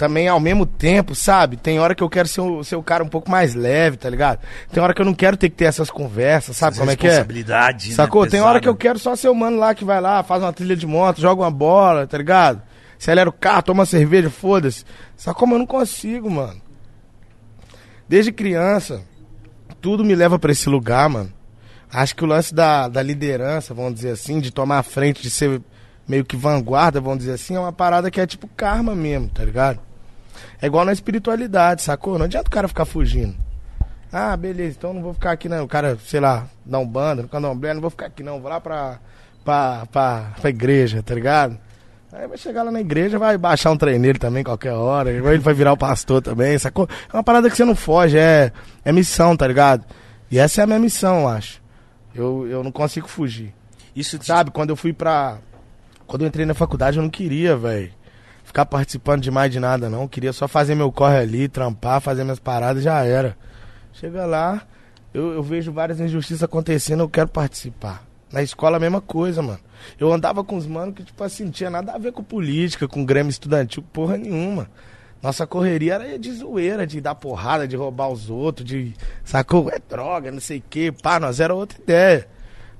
Também 0.00 0.28
ao 0.28 0.40
mesmo 0.40 0.64
tempo, 0.64 1.14
sabe? 1.14 1.58
Tem 1.58 1.78
hora 1.78 1.94
que 1.94 2.02
eu 2.02 2.08
quero 2.08 2.26
ser 2.26 2.40
o, 2.40 2.64
ser 2.64 2.74
o 2.74 2.82
cara 2.82 3.04
um 3.04 3.08
pouco 3.08 3.30
mais 3.30 3.54
leve, 3.54 3.98
tá 3.98 4.08
ligado? 4.08 4.38
Tem 4.72 4.82
hora 4.82 4.94
que 4.94 5.02
eu 5.02 5.04
não 5.04 5.12
quero 5.12 5.36
ter 5.36 5.50
que 5.50 5.56
ter 5.56 5.66
essas 5.66 5.90
conversas, 5.90 6.56
sabe 6.56 6.78
como 6.78 6.90
é 6.90 6.96
que 6.96 7.06
é? 7.06 7.10
Responsabilidade, 7.10 7.90
né, 7.90 7.94
Sacou? 7.96 8.26
Tem 8.26 8.40
hora 8.40 8.62
que 8.62 8.66
eu 8.66 8.74
quero 8.74 8.98
só 8.98 9.14
ser 9.14 9.28
o 9.28 9.34
mano 9.34 9.58
lá 9.58 9.74
que 9.74 9.84
vai 9.84 10.00
lá, 10.00 10.22
faz 10.22 10.42
uma 10.42 10.54
trilha 10.54 10.74
de 10.74 10.86
moto, 10.86 11.20
joga 11.20 11.42
uma 11.42 11.50
bola, 11.50 12.06
tá 12.06 12.16
ligado? 12.16 12.62
Acelera 12.98 13.28
o 13.28 13.32
carro, 13.32 13.62
toma 13.62 13.80
uma 13.80 13.86
cerveja, 13.86 14.30
foda-se. 14.30 14.86
Sacou? 15.18 15.46
Mas 15.46 15.56
eu 15.56 15.58
não 15.58 15.66
consigo, 15.66 16.30
mano. 16.30 16.62
Desde 18.08 18.32
criança, 18.32 19.02
tudo 19.82 20.02
me 20.02 20.14
leva 20.14 20.38
pra 20.38 20.50
esse 20.50 20.66
lugar, 20.66 21.10
mano. 21.10 21.30
Acho 21.92 22.16
que 22.16 22.24
o 22.24 22.26
lance 22.26 22.54
da, 22.54 22.88
da 22.88 23.02
liderança, 23.02 23.74
vamos 23.74 23.96
dizer 23.96 24.12
assim, 24.12 24.40
de 24.40 24.50
tomar 24.50 24.78
a 24.78 24.82
frente, 24.82 25.20
de 25.20 25.28
ser 25.28 25.60
meio 26.08 26.24
que 26.24 26.38
vanguarda, 26.38 27.02
vamos 27.02 27.18
dizer 27.18 27.32
assim, 27.32 27.54
é 27.54 27.60
uma 27.60 27.70
parada 27.70 28.10
que 28.10 28.18
é 28.18 28.26
tipo 28.26 28.48
karma 28.56 28.94
mesmo, 28.94 29.28
tá 29.28 29.44
ligado? 29.44 29.89
É 30.62 30.66
igual 30.66 30.84
na 30.84 30.92
espiritualidade, 30.92 31.82
sacou? 31.82 32.18
Não 32.18 32.26
adianta 32.26 32.48
o 32.48 32.52
cara 32.52 32.68
ficar 32.68 32.84
fugindo. 32.84 33.34
Ah, 34.12 34.36
beleza, 34.36 34.76
então 34.78 34.92
não 34.92 35.02
vou 35.02 35.14
ficar 35.14 35.32
aqui 35.32 35.48
não. 35.48 35.64
O 35.64 35.68
cara, 35.68 35.96
sei 36.04 36.20
lá, 36.20 36.46
dá 36.66 36.78
um 36.78 36.84
no 37.14 37.28
candomblé, 37.28 37.72
não 37.74 37.80
vou 37.80 37.90
ficar 37.90 38.06
aqui 38.06 38.22
não. 38.22 38.40
Vou 38.40 38.50
lá 38.50 38.60
pra, 38.60 38.98
pra, 39.44 39.86
pra, 39.90 40.32
pra 40.40 40.50
igreja, 40.50 41.02
tá 41.02 41.14
ligado? 41.14 41.56
Aí 42.12 42.26
vai 42.26 42.36
chegar 42.36 42.64
lá 42.64 42.72
na 42.72 42.80
igreja, 42.80 43.20
vai 43.20 43.38
baixar 43.38 43.70
um 43.70 43.76
trem 43.76 43.96
nele 43.98 44.18
também 44.18 44.42
qualquer 44.42 44.72
hora. 44.72 45.10
Ele 45.10 45.38
vai 45.38 45.54
virar 45.54 45.72
o 45.72 45.76
pastor 45.76 46.20
também, 46.20 46.58
sacou? 46.58 46.88
É 47.12 47.16
uma 47.16 47.22
parada 47.22 47.48
que 47.48 47.56
você 47.56 47.64
não 47.64 47.76
foge, 47.76 48.18
é, 48.18 48.50
é 48.84 48.90
missão, 48.92 49.36
tá 49.36 49.46
ligado? 49.46 49.84
E 50.28 50.38
essa 50.38 50.60
é 50.60 50.64
a 50.64 50.66
minha 50.66 50.78
missão, 50.80 51.20
eu 51.20 51.28
acho. 51.28 51.62
Eu, 52.12 52.48
eu 52.48 52.64
não 52.64 52.72
consigo 52.72 53.06
fugir. 53.06 53.54
Isso 53.94 54.18
te- 54.18 54.26
Sabe, 54.26 54.50
quando 54.50 54.70
eu 54.70 54.76
fui 54.76 54.92
pra. 54.92 55.38
Quando 56.06 56.22
eu 56.22 56.28
entrei 56.28 56.44
na 56.44 56.54
faculdade, 56.54 56.96
eu 56.96 57.02
não 57.04 57.10
queria, 57.10 57.56
velho. 57.56 57.92
Ficar 58.50 58.66
participando 58.66 59.22
de 59.22 59.30
mais 59.30 59.52
de 59.52 59.60
nada, 59.60 59.88
não. 59.88 60.08
Queria 60.08 60.32
só 60.32 60.48
fazer 60.48 60.74
meu 60.74 60.90
corre 60.90 61.18
ali, 61.18 61.46
trampar, 61.46 62.00
fazer 62.00 62.24
minhas 62.24 62.40
paradas 62.40 62.82
já 62.82 63.04
era. 63.04 63.36
Chega 63.92 64.26
lá, 64.26 64.62
eu, 65.14 65.34
eu 65.34 65.40
vejo 65.40 65.70
várias 65.70 66.00
injustiças 66.00 66.42
acontecendo, 66.42 66.98
eu 66.98 67.08
quero 67.08 67.28
participar. 67.28 68.04
Na 68.32 68.42
escola 68.42 68.76
a 68.76 68.80
mesma 68.80 69.00
coisa, 69.00 69.40
mano. 69.40 69.60
Eu 70.00 70.12
andava 70.12 70.42
com 70.42 70.56
os 70.56 70.66
manos 70.66 70.96
que, 70.96 71.04
tipo 71.04 71.22
assim, 71.22 71.48
tinha 71.48 71.70
nada 71.70 71.92
a 71.92 71.98
ver 71.98 72.10
com 72.10 72.24
política, 72.24 72.88
com 72.88 73.04
grêmio 73.04 73.30
estudantil, 73.30 73.84
porra 73.92 74.16
nenhuma. 74.16 74.68
Nossa 75.22 75.46
correria 75.46 75.94
era 75.94 76.18
de 76.18 76.32
zoeira, 76.32 76.84
de 76.84 77.00
dar 77.00 77.14
porrada, 77.14 77.68
de 77.68 77.76
roubar 77.76 78.08
os 78.08 78.28
outros, 78.28 78.66
de. 78.66 78.94
Sacou? 79.22 79.70
É 79.70 79.78
droga, 79.78 80.32
não 80.32 80.40
sei 80.40 80.58
o 80.58 80.64
quê. 80.68 80.90
Pá, 80.90 81.20
nós 81.20 81.38
era 81.38 81.54
outra 81.54 81.80
ideia. 81.80 82.26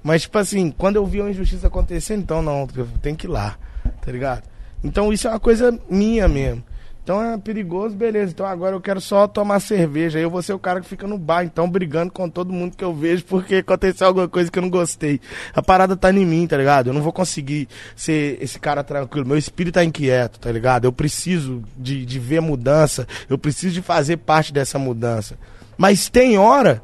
Mas, 0.03 0.23
tipo 0.23 0.37
assim, 0.37 0.73
quando 0.73 0.97
eu 0.97 1.07
vi 1.07 1.21
uma 1.21 1.31
injustiça 1.31 1.69
acontecendo, 1.69 2.23
então 2.23 2.43
não, 2.43 2.67
tenho 3.01 3.17
que 3.17 3.29
ir 3.29 3.31
lá, 3.31 3.57
tá 4.05 4.11
ligado? 4.11 4.50
Então 4.83 5.13
isso 5.13 5.29
é 5.29 5.31
uma 5.31 5.41
coisa 5.41 5.79
minha 5.89 6.27
mesmo. 6.27 6.65
Então 7.03 7.23
é 7.23 7.37
perigoso, 7.39 7.97
beleza. 7.97 8.33
Então 8.33 8.47
agora 8.47 8.77
eu 8.77 8.81
quero 8.81 9.01
só 9.01 9.27
tomar 9.27 9.59
cerveja. 9.61 10.19
Eu 10.19 10.31
vou 10.31 10.43
ser 10.43 10.53
o 10.53 10.59
cara 10.59 10.81
que 10.81 10.87
fica 10.87 11.07
no 11.07 11.19
bar, 11.19 11.43
então 11.45 11.69
brigando 11.69 12.13
com 12.13 12.29
todo 12.29 12.53
mundo 12.53 12.77
que 12.77 12.85
eu 12.85 12.95
vejo 12.95 13.25
porque 13.25 13.57
aconteceu 13.57 14.07
alguma 14.07 14.29
coisa 14.29 14.51
que 14.51 14.59
eu 14.59 14.63
não 14.63 14.71
gostei. 14.71 15.21
A 15.55 15.63
parada 15.63 15.97
tá 15.97 16.13
em 16.13 16.25
mim, 16.25 16.47
tá 16.47 16.57
ligado? 16.57 16.89
Eu 16.89 16.93
não 16.93 17.03
vou 17.03 17.13
conseguir 17.13 17.69
ser 17.97 18.39
esse 18.41 18.61
cara 18.61 18.85
tranquilo. 18.85 19.27
Meu 19.27 19.39
espírito 19.39 19.75
tá 19.75 19.85
inquieto, 19.85 20.39
tá 20.39 20.53
ligado? 20.53 20.85
Eu 20.85 20.93
preciso 20.93 21.63
de, 21.77 22.05
de 22.05 22.19
ver 22.19 22.41
mudança. 22.41 23.09
Eu 23.29 23.39
preciso 23.39 23.75
de 23.75 23.83
fazer 23.83 24.19
parte 24.19 24.53
dessa 24.53 24.79
mudança. 24.79 25.37
Mas 25.77 26.09
tem 26.09 26.39
hora 26.39 26.83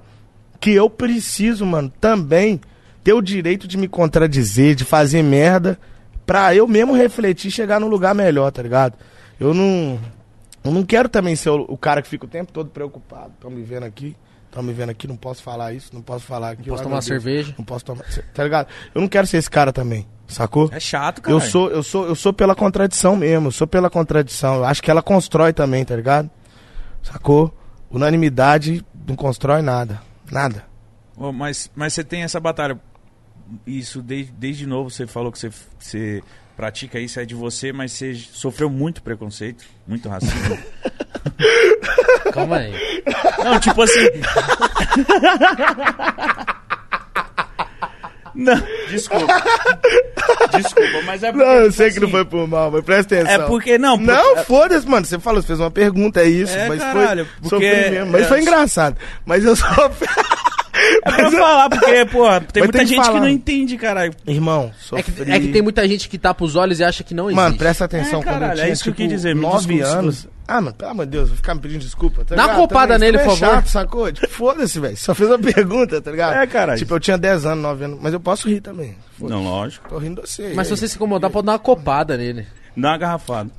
que 0.58 0.72
eu 0.72 0.88
preciso, 0.88 1.64
mano, 1.64 1.92
também 2.00 2.60
ter 3.04 3.12
o 3.12 3.22
direito 3.22 3.68
de 3.68 3.76
me 3.76 3.86
contradizer, 3.86 4.74
de 4.74 4.84
fazer 4.84 5.22
merda, 5.22 5.78
pra 6.26 6.54
eu 6.54 6.66
mesmo 6.66 6.94
refletir 6.94 7.48
e 7.48 7.52
chegar 7.52 7.80
num 7.80 7.88
lugar 7.88 8.14
melhor, 8.14 8.50
tá 8.50 8.62
ligado? 8.62 8.94
Eu 9.38 9.54
não. 9.54 9.98
Eu 10.64 10.72
não 10.72 10.82
quero 10.82 11.08
também 11.08 11.36
ser 11.36 11.50
o, 11.50 11.64
o 11.68 11.78
cara 11.78 12.02
que 12.02 12.08
fica 12.08 12.26
o 12.26 12.28
tempo 12.28 12.52
todo 12.52 12.68
preocupado. 12.70 13.32
Estão 13.34 13.50
me 13.50 13.62
vendo 13.62 13.84
aqui. 13.84 14.16
Estão 14.46 14.62
me 14.62 14.72
vendo 14.72 14.88
aqui, 14.88 15.06
não 15.06 15.18
posso 15.18 15.42
falar 15.42 15.74
isso, 15.74 15.90
não 15.92 16.00
posso 16.00 16.24
falar 16.24 16.52
aqui. 16.52 16.70
Posso 16.70 16.82
Ai, 16.82 16.88
tomar 16.88 17.02
cerveja? 17.02 17.54
Não 17.58 17.64
posso 17.64 17.84
tomar. 17.84 18.04
Tá 18.32 18.42
ligado? 18.42 18.68
Eu 18.94 19.02
não 19.02 19.08
quero 19.08 19.26
ser 19.26 19.36
esse 19.36 19.50
cara 19.50 19.70
também, 19.70 20.06
sacou? 20.26 20.70
É 20.72 20.80
chato, 20.80 21.20
cara. 21.20 21.36
Eu 21.36 21.40
sou, 21.40 21.70
eu 21.70 21.82
sou, 21.82 22.06
eu 22.06 22.14
sou 22.14 22.32
pela 22.32 22.54
contradição 22.54 23.14
mesmo, 23.16 23.48
eu 23.48 23.52
sou 23.52 23.66
pela 23.66 23.90
contradição. 23.90 24.56
Eu 24.56 24.64
acho 24.64 24.82
que 24.82 24.90
ela 24.90 25.02
constrói 25.02 25.52
também, 25.52 25.84
tá 25.84 25.94
ligado? 25.94 26.30
Sacou? 27.02 27.54
Unanimidade 27.90 28.82
não 29.06 29.14
constrói 29.14 29.60
nada. 29.60 30.00
Nada. 30.30 30.64
Ô, 31.16 31.30
mas, 31.32 31.70
mas 31.74 31.92
você 31.92 32.02
tem 32.02 32.22
essa 32.22 32.40
batalha. 32.40 32.80
Isso 33.66 34.02
desde, 34.02 34.32
desde 34.32 34.66
novo 34.66 34.90
você 34.90 35.06
falou 35.06 35.30
que 35.30 35.38
você, 35.38 35.50
você 35.78 36.22
pratica 36.56 36.98
isso, 36.98 37.20
é 37.20 37.24
de 37.24 37.34
você, 37.34 37.72
mas 37.72 37.92
você 37.92 38.14
sofreu 38.14 38.68
muito 38.70 39.02
preconceito, 39.02 39.64
muito 39.86 40.08
racismo. 40.08 40.58
Calma 42.32 42.56
aí. 42.58 42.72
Não, 43.44 43.58
tipo 43.60 43.82
assim. 43.82 44.00
Não, 48.34 48.54
desculpa. 48.90 49.26
Desculpa, 50.54 51.02
mas 51.06 51.22
é 51.22 51.32
porque. 51.32 51.46
Não, 51.46 51.52
eu 51.54 51.62
tipo 51.70 51.76
sei 51.76 51.90
que 51.90 52.00
não 52.00 52.06
assim, 52.08 52.12
foi 52.12 52.24
por 52.26 52.46
mal, 52.46 52.70
mas 52.70 52.84
presta 52.84 53.14
atenção. 53.14 53.44
É 53.44 53.46
porque 53.46 53.78
não, 53.78 53.96
porque- 53.98 54.12
Não, 54.12 54.44
foda-se, 54.44 54.86
mano. 54.86 55.06
Você 55.06 55.18
falou, 55.18 55.40
você 55.40 55.46
fez 55.46 55.60
uma 55.60 55.70
pergunta, 55.70 56.20
é 56.20 56.28
isso. 56.28 56.54
É, 56.54 56.68
mas 56.68 56.80
caralho, 56.80 57.24
foi. 57.24 57.34
porque- 57.50 57.70
sofri 57.72 57.90
mesmo, 57.90 58.12
mas 58.12 58.22
é, 58.22 58.24
foi 58.28 58.40
engraçado. 58.42 58.96
Mas 59.24 59.42
eu 59.44 59.56
sofri. 59.56 60.06
É 61.04 61.10
pra 61.10 61.30
falar, 61.30 61.68
porque, 61.70 62.04
pô, 62.12 62.24
tem 62.52 62.62
muita 62.64 62.78
que 62.80 62.86
gente 62.86 63.10
que 63.10 63.20
não 63.20 63.28
entende, 63.28 63.76
caralho. 63.76 64.12
Irmão, 64.26 64.70
É 64.74 64.82
sofri. 64.82 65.02
que, 65.24 65.30
é 65.32 65.40
que 65.40 65.48
tem 65.48 65.62
muita 65.62 65.86
gente 65.88 66.08
que 66.08 66.18
tapa 66.18 66.44
os 66.44 66.56
olhos 66.56 66.80
e 66.80 66.84
acha 66.84 67.02
que 67.04 67.14
não 67.14 67.24
existe. 67.26 67.36
Mano, 67.42 67.56
presta 67.56 67.84
atenção. 67.84 68.20
É, 68.20 68.24
quando 68.24 68.34
caralho, 68.40 68.52
eu 68.52 68.56
tinha, 68.56 68.68
é 68.68 68.72
isso 68.72 68.82
que 68.84 68.88
eu 68.90 68.94
tipo, 68.94 69.08
quis 69.08 69.16
dizer, 69.16 69.34
nove 69.34 69.80
anos. 69.80 70.28
Ah, 70.48 70.60
mano, 70.60 70.76
pelo 70.76 70.90
amor 70.92 71.06
de 71.06 71.12
Deus, 71.12 71.28
vou 71.28 71.36
ficar 71.36 71.54
me 71.54 71.60
pedindo 71.60 71.80
desculpa. 71.80 72.24
Tá 72.24 72.36
Dá 72.36 72.42
uma 72.42 72.52
ligado? 72.52 72.68
copada 72.68 72.94
Também, 72.94 73.12
nele, 73.12 73.24
por 73.24 73.32
é 73.32 73.36
favor. 73.36 73.54
chato, 73.56 73.66
sacou? 73.68 74.12
Tipo, 74.12 74.28
foda-se, 74.28 74.78
velho. 74.78 74.96
Só 74.96 75.12
fez 75.14 75.28
uma 75.28 75.38
pergunta, 75.52 76.00
tá 76.00 76.10
ligado? 76.10 76.34
É, 76.36 76.46
caralho. 76.46 76.78
Tipo, 76.78 76.94
eu 76.94 77.00
tinha 77.00 77.18
10 77.18 77.46
anos, 77.46 77.62
9 77.64 77.84
anos. 77.84 77.98
Mas 78.00 78.12
eu 78.12 78.20
posso 78.20 78.48
rir 78.48 78.60
também. 78.60 78.94
Não, 79.18 79.42
lógico. 79.42 79.88
Tô 79.88 79.98
rindo 79.98 80.22
de 80.22 80.28
você. 80.30 80.52
Mas 80.54 80.68
se 80.68 80.76
você 80.76 80.86
se 80.86 80.94
incomodar, 80.96 81.30
pode 81.30 81.46
dar 81.46 81.52
uma 81.52 81.58
copada 81.58 82.16
nele. 82.16 82.46
Dá 82.76 82.90
uma 82.90 82.98
garrafada. 82.98 83.50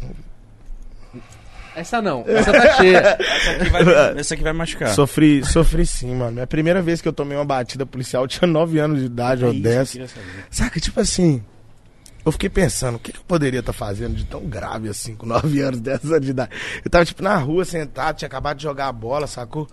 Essa 1.79 2.01
não, 2.01 2.23
essa 2.27 2.51
tá 2.51 2.73
cheia. 2.75 2.99
Essa 3.21 3.51
aqui 3.51 3.69
vai, 3.69 4.19
essa 4.19 4.33
aqui 4.33 4.43
vai 4.43 4.53
machucar. 4.53 4.89
Sofri, 4.89 5.45
sofri 5.45 5.85
sim, 5.85 6.15
mano. 6.15 6.39
É 6.39 6.43
a 6.43 6.47
primeira 6.47 6.81
vez 6.81 7.01
que 7.01 7.07
eu 7.07 7.13
tomei 7.13 7.37
uma 7.37 7.45
batida 7.45 7.85
policial, 7.85 8.23
eu 8.23 8.27
tinha 8.27 8.47
9 8.47 8.79
anos 8.79 8.99
de 8.99 9.05
idade 9.05 9.45
ou 9.45 9.51
É 9.51 9.55
eu 9.55 9.61
10. 9.61 9.91
queria 9.91 10.07
saber. 10.07 10.25
Saca, 10.49 10.79
tipo 10.79 10.99
assim, 10.99 11.43
eu 12.25 12.31
fiquei 12.31 12.49
pensando, 12.49 12.95
o 12.95 12.99
que, 12.99 13.11
que 13.11 13.19
eu 13.19 13.23
poderia 13.27 13.59
estar 13.59 13.73
fazendo 13.73 14.15
de 14.15 14.25
tão 14.25 14.41
grave 14.45 14.89
assim, 14.89 15.15
com 15.15 15.25
9 15.27 15.61
anos, 15.61 15.79
10 15.79 16.05
anos 16.05 16.21
de 16.25 16.31
idade? 16.31 16.51
Eu 16.83 16.89
tava, 16.89 17.05
tipo, 17.05 17.21
na 17.21 17.35
rua, 17.37 17.63
sentado, 17.63 18.17
tinha 18.17 18.27
acabado 18.27 18.57
de 18.57 18.63
jogar 18.63 18.87
a 18.87 18.91
bola, 18.91 19.27
sacou? 19.27 19.67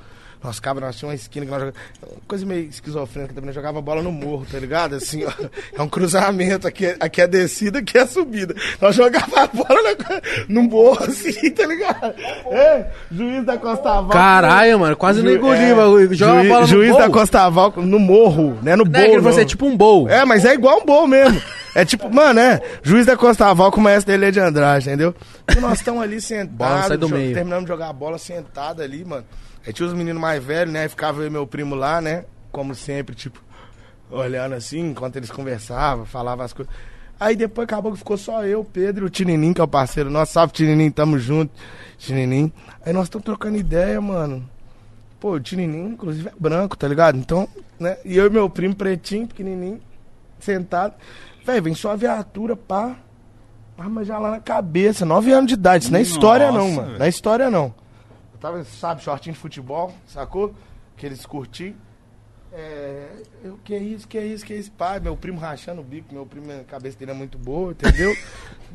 Nós 0.45 0.61
cabra, 0.61 0.85
nós 0.87 0.97
tínhamos 0.97 1.15
uma 1.15 1.23
esquina 1.23 1.47
que 1.47 1.51
nós 1.51 1.61
jogávamos. 1.61 1.89
Coisa 2.29 2.45
meio 2.45 2.69
esquizofrênica 2.69 3.33
também, 3.33 3.47
nós 3.47 3.55
jogava 3.55 3.81
bola 3.81 4.03
no 4.03 4.13
morro, 4.13 4.47
tá 4.51 4.59
ligado? 4.59 4.95
Assim, 4.97 5.25
ó. 5.25 5.33
É 5.75 5.81
um 5.81 5.89
cruzamento, 5.89 6.69
aqui 6.69 6.85
é, 6.87 6.97
aqui 7.01 7.23
é 7.23 7.27
descida, 7.27 7.79
aqui 7.79 7.97
é 7.97 8.07
subida. 8.07 8.55
Nós 8.81 8.95
jogava 8.95 9.41
a 9.41 9.47
bola 9.47 9.81
no, 10.49 10.55
no 10.55 10.69
morro, 10.69 11.03
assim, 11.05 11.51
tá 11.51 11.67
ligado? 11.67 12.15
É, 12.51 12.87
juiz 13.11 13.43
da 13.47 13.57
Costa 13.57 13.91
Val. 14.03 14.11
Caralho, 14.11 14.79
mano, 14.79 14.95
quase 14.97 15.23
não 15.23 15.31
Ju- 15.33 15.39
engoli, 15.39 15.59
é. 15.59 16.15
Joga 16.15 16.33
a 16.33 16.37
juiz- 16.41 16.49
bola 16.49 16.61
no 16.61 16.67
Juiz 16.67 16.91
gol. 16.91 16.99
da 16.99 17.11
Costa 17.11 17.49
Val 17.49 17.73
no 17.77 17.99
morro, 17.99 18.59
né? 18.63 18.77
No 18.77 18.85
Não 18.85 18.91
bowl. 18.93 19.03
é 19.03 19.15
falou 19.15 19.29
assim, 19.31 19.41
é 19.41 19.45
tipo 19.47 19.65
um 19.67 19.75
bowl. 19.77 20.09
É, 20.11 20.27
mas 20.27 20.45
é 20.45 20.53
igual 20.53 20.79
um 20.83 20.85
bom 20.85 21.07
mesmo. 21.07 21.41
É 21.75 21.85
tipo, 21.87 22.13
mano, 22.15 22.39
é. 22.39 22.61
Juiz 22.83 23.07
da 23.07 23.17
Costa 23.17 23.53
Val 23.55 23.73
com 23.73 23.81
o 23.81 23.83
maestro 23.83 24.13
dele 24.13 24.31
de 24.31 24.39
Andrade, 24.41 24.89
entendeu? 24.89 25.15
E 25.57 25.59
nós 25.59 25.79
estamos 25.79 26.03
ali 26.03 26.21
sentados, 26.21 26.99
terminamos 27.33 27.65
de 27.65 27.69
jogar 27.69 27.89
a 27.89 27.93
bola 27.93 28.19
sentado 28.19 28.83
ali, 28.83 29.05
mano. 29.05 29.25
Aí 29.67 29.73
tinha 29.73 29.87
os 29.87 29.95
meninos 29.95 30.21
mais 30.21 30.43
velhos, 30.43 30.73
né? 30.73 30.83
Aí 30.83 30.89
ficava 30.89 31.23
eu 31.23 31.27
e 31.27 31.31
meu 31.31 31.47
primo 31.47 31.75
lá, 31.75 32.01
né? 32.01 32.25
Como 32.53 32.75
sempre, 32.75 33.15
tipo, 33.15 33.41
olhando 34.11 34.55
assim, 34.55 34.91
enquanto 34.91 35.17
eles 35.17 35.31
conversavam, 35.31 36.05
falavam 36.05 36.45
as 36.45 36.53
coisas. 36.53 36.73
Aí 37.19 37.37
depois 37.37 37.65
acabou 37.65 37.93
que 37.93 37.99
ficou 37.99 38.19
só 38.19 38.45
eu, 38.45 38.65
Pedro 38.65 39.07
e 39.07 39.09
o 39.09 39.11
Tininim, 39.11 39.53
que 39.53 39.61
é 39.61 39.65
o 39.65 39.69
parceiro 39.69 40.11
nosso. 40.11 40.33
Salve, 40.33 40.53
Tininim, 40.53 40.91
tamo 40.91 41.19
junto, 41.19 41.53
Tininim. 41.97 42.53
Aí 42.85 42.93
nós 42.93 43.05
estamos 43.05 43.25
trocando 43.25 43.57
ideia, 43.57 44.01
mano. 44.01 44.49
Pô, 45.19 45.33
o 45.33 45.41
Tininim, 45.41 45.91
inclusive, 45.91 46.29
é 46.29 46.33
branco, 46.39 46.77
tá 46.77 46.87
ligado? 46.87 47.17
Então, 47.17 47.49
né? 47.79 47.97
E 48.05 48.17
eu 48.17 48.27
e 48.27 48.31
meu 48.31 48.51
primo 48.51 48.75
pretinho, 48.75 49.27
pequenininho, 49.27 49.81
sentado. 50.39 50.95
Véi, 51.47 51.61
vem 51.61 51.75
só 51.75 51.93
a 51.93 51.97
viatura, 51.97 52.57
pá. 52.57 52.97
Arma 53.79 54.05
já 54.05 54.19
lá 54.19 54.31
na 54.31 54.41
cabeça. 54.41 55.05
Nove 55.05 55.33
anos 55.33 55.49
de 55.49 55.55
idade. 55.55 55.85
Isso 55.85 55.93
não 55.93 55.99
é 55.99 56.03
história, 56.03 56.53
não, 56.53 56.71
mano. 56.71 56.99
Não 56.99 57.07
é 57.07 57.09
história, 57.09 57.51
não. 57.51 57.75
Eu 58.35 58.39
tava, 58.41 58.65
sabe, 58.65 59.03
shortinho 59.03 59.35
de 59.35 59.41
futebol, 59.41 59.95
sacou? 60.07 60.55
Aqueles 60.97 61.25
curtinhos. 61.25 61.77
É. 62.53 63.09
Eu, 63.43 63.59
que 63.65 63.77
isso, 63.77 64.07
que 64.07 64.21
isso, 64.21 64.45
que 64.45 64.55
isso, 64.55 64.71
pá. 64.73 65.01
Meu 65.01 65.17
primo 65.17 65.39
rachando 65.41 65.81
o 65.81 65.85
bico. 65.85 66.13
Meu 66.13 66.27
primo, 66.27 66.53
a 66.53 66.65
cabeça 66.65 66.99
dele 66.99 67.11
é 67.11 67.15
muito 67.15 67.39
boa, 67.39 67.73
entendeu? 67.73 68.15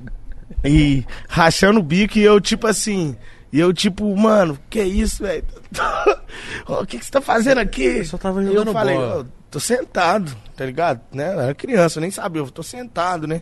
e 0.65 1.06
rachando 1.27 1.80
o 1.80 1.84
bico 1.84 2.18
e 2.18 2.22
eu, 2.23 2.40
tipo 2.41 2.68
assim. 2.68 3.15
E 3.52 3.60
eu, 3.60 3.73
tipo, 3.73 4.15
mano, 4.15 4.57
que 4.69 4.81
isso, 4.81 5.23
velho? 5.23 5.44
O 6.68 6.86
que, 6.86 6.99
que 6.99 7.06
você 7.06 7.11
tá 7.11 7.22
fazendo 7.22 7.60
aqui? 7.60 7.84
Eu 7.84 8.06
só 8.06 8.18
tava 8.18 8.41
E 8.44 8.48
eu 8.48 8.53
jogando 8.53 8.73
falei, 8.73 8.95
bola. 8.95 9.22
"Ô, 9.22 9.26
tô 9.49 9.60
sentado, 9.60 10.36
tá 10.56 10.65
ligado? 10.65 11.02
Né? 11.11 11.34
Eu 11.34 11.40
era 11.40 11.56
criança, 11.56 11.98
eu 11.98 12.02
nem 12.02 12.11
sabia, 12.11 12.41
eu 12.41 12.52
tô 12.52 12.61
sentado, 12.61 13.27
né? 13.27 13.41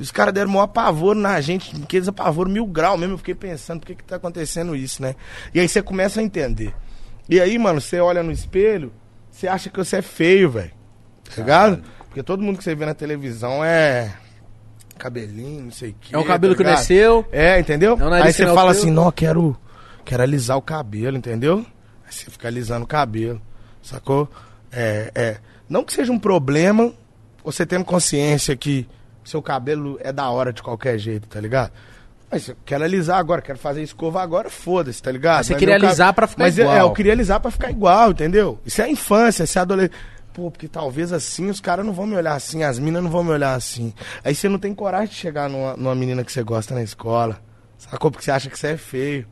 E 0.00 0.02
os 0.02 0.10
caras 0.10 0.32
deram 0.32 0.50
maior 0.50 0.62
apavoro 0.62 1.18
na 1.18 1.38
gente, 1.42 1.76
aqueles 1.82 2.08
apavoro 2.08 2.48
mil 2.48 2.66
grau 2.66 2.96
mesmo. 2.96 3.12
Eu 3.12 3.18
fiquei 3.18 3.34
pensando, 3.34 3.80
por 3.80 3.86
que 3.86 3.96
que 3.96 4.02
tá 4.02 4.16
acontecendo 4.16 4.74
isso, 4.74 5.02
né? 5.02 5.14
E 5.52 5.60
aí 5.60 5.68
você 5.68 5.82
começa 5.82 6.20
a 6.20 6.22
entender. 6.22 6.74
E 7.28 7.38
aí, 7.38 7.58
mano, 7.58 7.82
você 7.82 8.00
olha 8.00 8.22
no 8.22 8.32
espelho, 8.32 8.90
você 9.30 9.46
acha 9.46 9.68
que 9.68 9.76
você 9.76 9.98
é 9.98 10.02
feio, 10.02 10.50
velho. 10.50 10.70
Tá 11.22 11.42
ligado? 11.42 11.84
Porque 12.06 12.22
todo 12.22 12.42
mundo 12.42 12.56
que 12.56 12.64
você 12.64 12.74
vê 12.74 12.86
na 12.86 12.94
televisão 12.94 13.62
é 13.62 14.14
cabelinho, 14.98 15.64
não 15.64 15.70
sei 15.70 15.90
o 15.90 15.94
que. 16.00 16.14
É 16.14 16.18
o 16.18 16.24
cabelo 16.24 16.56
que 16.56 16.64
nasceu. 16.64 17.26
É, 17.30 17.60
entendeu? 17.60 17.92
É 18.00 18.02
o 18.02 18.08
nariz 18.08 18.26
Aí 18.26 18.32
você 18.32 18.46
que 18.46 18.54
fala 18.54 18.70
é 18.70 18.72
teu. 18.72 18.80
assim, 18.80 18.90
não, 18.90 19.12
quero, 19.12 19.54
quero 20.02 20.22
alisar 20.22 20.56
o 20.56 20.62
cabelo, 20.62 21.18
entendeu? 21.18 21.58
Aí 22.06 22.10
você 22.10 22.30
fica 22.30 22.48
alisando 22.48 22.84
o 22.84 22.88
cabelo, 22.88 23.40
sacou? 23.82 24.30
É, 24.72 25.12
é. 25.14 25.36
Não 25.68 25.84
que 25.84 25.92
seja 25.92 26.10
um 26.10 26.18
problema, 26.18 26.90
você 27.44 27.66
tendo 27.66 27.84
consciência 27.84 28.56
que 28.56 28.88
seu 29.30 29.42
cabelo 29.42 29.98
é 30.00 30.12
da 30.12 30.28
hora 30.30 30.52
de 30.52 30.62
qualquer 30.62 30.98
jeito, 30.98 31.28
tá 31.28 31.40
ligado? 31.40 31.72
Mas 32.30 32.48
eu 32.48 32.56
quero 32.64 32.84
alisar 32.84 33.18
agora, 33.18 33.42
quero 33.42 33.58
fazer 33.58 33.82
escova 33.82 34.22
agora, 34.22 34.48
foda-se, 34.48 35.02
tá 35.02 35.10
ligado? 35.10 35.40
Ah, 35.40 35.42
você 35.42 35.52
Mas 35.54 35.58
queria 35.58 35.74
meu 35.74 35.80
cab- 35.80 35.88
alisar 35.90 36.12
pra 36.14 36.26
ficar 36.28 36.44
Mas 36.44 36.58
igual. 36.58 36.76
É, 36.76 36.80
eu 36.80 36.92
queria 36.92 37.12
alisar 37.12 37.40
pra 37.40 37.50
ficar 37.50 37.70
igual, 37.70 38.10
entendeu? 38.12 38.58
Isso 38.64 38.80
é 38.80 38.88
infância, 38.90 39.42
isso 39.44 39.58
é 39.58 39.62
adolescência. 39.62 39.98
Pô, 40.32 40.48
porque 40.48 40.68
talvez 40.68 41.12
assim 41.12 41.50
os 41.50 41.60
caras 41.60 41.84
não 41.84 41.92
vão 41.92 42.06
me 42.06 42.14
olhar 42.14 42.34
assim, 42.34 42.62
as 42.62 42.78
minas 42.78 43.02
não 43.02 43.10
vão 43.10 43.24
me 43.24 43.30
olhar 43.30 43.54
assim. 43.54 43.92
Aí 44.24 44.32
você 44.32 44.48
não 44.48 44.60
tem 44.60 44.72
coragem 44.72 45.08
de 45.08 45.14
chegar 45.16 45.50
numa, 45.50 45.76
numa 45.76 45.94
menina 45.94 46.22
que 46.22 46.30
você 46.30 46.42
gosta 46.44 46.72
na 46.72 46.82
escola. 46.84 47.40
Sacou? 47.76 48.12
Porque 48.12 48.24
você 48.24 48.30
acha 48.30 48.48
que 48.48 48.56
você 48.56 48.68
é 48.68 48.76
feio. 48.76 49.26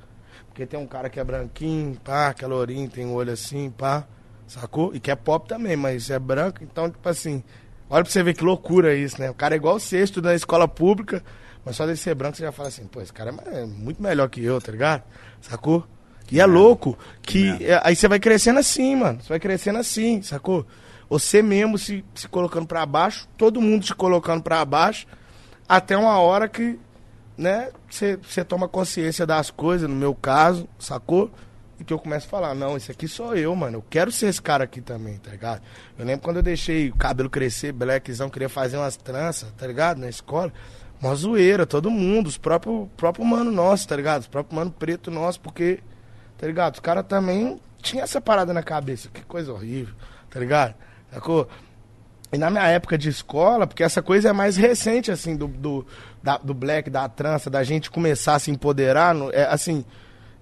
Porque 0.48 0.66
tem 0.66 0.78
um 0.80 0.86
cara 0.88 1.08
que 1.08 1.20
é 1.20 1.24
branquinho, 1.24 1.96
pá, 2.02 2.34
que 2.34 2.44
é 2.44 2.48
lourinho, 2.48 2.88
tem 2.90 3.06
um 3.06 3.12
olho 3.14 3.32
assim, 3.32 3.70
pá. 3.70 4.04
Sacou? 4.48 4.92
E 4.92 4.98
que 4.98 5.08
é 5.08 5.14
pop 5.14 5.46
também, 5.46 5.76
mas 5.76 6.10
é 6.10 6.18
branco, 6.18 6.58
então, 6.64 6.90
tipo 6.90 7.08
assim. 7.08 7.44
Olha 7.90 8.04
pra 8.04 8.12
você 8.12 8.22
ver 8.22 8.34
que 8.34 8.44
loucura 8.44 8.94
isso, 8.94 9.20
né? 9.20 9.30
O 9.30 9.34
cara 9.34 9.54
é 9.54 9.56
igual 9.56 9.78
você, 9.78 10.02
estuda 10.02 10.28
na 10.30 10.34
escola 10.34 10.68
pública, 10.68 11.22
mas 11.64 11.76
só 11.76 11.86
de 11.86 11.96
ser 11.96 12.14
branco 12.14 12.36
você 12.36 12.42
já 12.42 12.52
fala 12.52 12.68
assim, 12.68 12.86
pô, 12.86 13.00
esse 13.00 13.12
cara 13.12 13.34
é 13.46 13.60
é 13.62 13.66
muito 13.66 14.02
melhor 14.02 14.28
que 14.28 14.42
eu, 14.44 14.60
tá 14.60 14.70
ligado? 14.70 15.02
Sacou? 15.40 15.86
E 16.30 16.40
é 16.40 16.44
louco 16.44 16.98
que 17.22 17.64
é, 17.64 17.80
aí 17.82 17.96
você 17.96 18.06
vai 18.06 18.20
crescendo 18.20 18.58
assim, 18.58 18.94
mano. 18.96 19.20
Você 19.22 19.28
vai 19.30 19.40
crescendo 19.40 19.78
assim, 19.78 20.20
sacou? 20.20 20.66
Você 21.08 21.40
mesmo 21.40 21.78
se, 21.78 22.04
se 22.14 22.28
colocando 22.28 22.66
pra 22.66 22.84
baixo, 22.84 23.26
todo 23.38 23.62
mundo 23.62 23.84
te 23.84 23.94
colocando 23.94 24.42
pra 24.42 24.62
baixo, 24.64 25.06
até 25.66 25.96
uma 25.96 26.18
hora 26.18 26.46
que, 26.46 26.78
né, 27.36 27.70
você 27.90 28.44
toma 28.44 28.68
consciência 28.68 29.26
das 29.26 29.50
coisas, 29.50 29.88
no 29.88 29.96
meu 29.96 30.14
caso, 30.14 30.68
sacou? 30.78 31.30
Que 31.84 31.92
eu 31.92 31.98
começo 31.98 32.26
a 32.26 32.30
falar, 32.30 32.54
não, 32.54 32.76
esse 32.76 32.90
aqui 32.90 33.06
sou 33.06 33.36
eu, 33.36 33.54
mano. 33.54 33.78
Eu 33.78 33.84
quero 33.88 34.10
ser 34.10 34.26
esse 34.26 34.42
cara 34.42 34.64
aqui 34.64 34.80
também, 34.80 35.16
tá 35.18 35.30
ligado? 35.30 35.62
Eu 35.96 36.04
lembro 36.04 36.22
quando 36.22 36.36
eu 36.38 36.42
deixei 36.42 36.88
o 36.90 36.96
cabelo 36.96 37.30
crescer, 37.30 37.72
blackzão, 37.72 38.28
queria 38.28 38.48
fazer 38.48 38.76
umas 38.76 38.96
tranças, 38.96 39.50
tá 39.56 39.66
ligado? 39.66 39.98
Na 39.98 40.08
escola. 40.08 40.52
Uma 41.00 41.14
zoeira, 41.14 41.64
todo 41.64 41.88
mundo, 41.90 42.26
os 42.26 42.36
próprios 42.36 42.88
próprio 42.96 43.24
mano 43.24 43.52
nosso, 43.52 43.86
tá 43.86 43.94
ligado? 43.94 44.22
Os 44.22 44.26
próprios 44.26 44.56
mano 44.56 44.70
preto 44.72 45.10
nosso, 45.10 45.40
porque, 45.40 45.78
tá 46.36 46.46
ligado? 46.48 46.74
Os 46.74 46.80
caras 46.80 47.06
também 47.06 47.60
tinham 47.80 48.02
essa 48.02 48.20
parada 48.20 48.52
na 48.52 48.62
cabeça. 48.64 49.08
Que 49.08 49.22
coisa 49.22 49.52
horrível, 49.52 49.94
tá 50.28 50.40
ligado? 50.40 50.74
Sacou? 51.12 51.48
E 52.32 52.36
na 52.36 52.50
minha 52.50 52.66
época 52.66 52.98
de 52.98 53.08
escola, 53.08 53.64
porque 53.66 53.84
essa 53.84 54.02
coisa 54.02 54.30
é 54.30 54.32
mais 54.32 54.56
recente, 54.56 55.10
assim, 55.12 55.36
do, 55.36 55.46
do, 55.46 55.86
da- 56.20 56.36
do 56.38 56.52
black, 56.52 56.90
da 56.90 57.08
trança, 57.08 57.48
da 57.48 57.62
gente 57.62 57.88
começar 57.90 58.34
a 58.34 58.38
se 58.40 58.50
empoderar, 58.50 59.14
no- 59.14 59.30
é, 59.32 59.44
assim, 59.44 59.84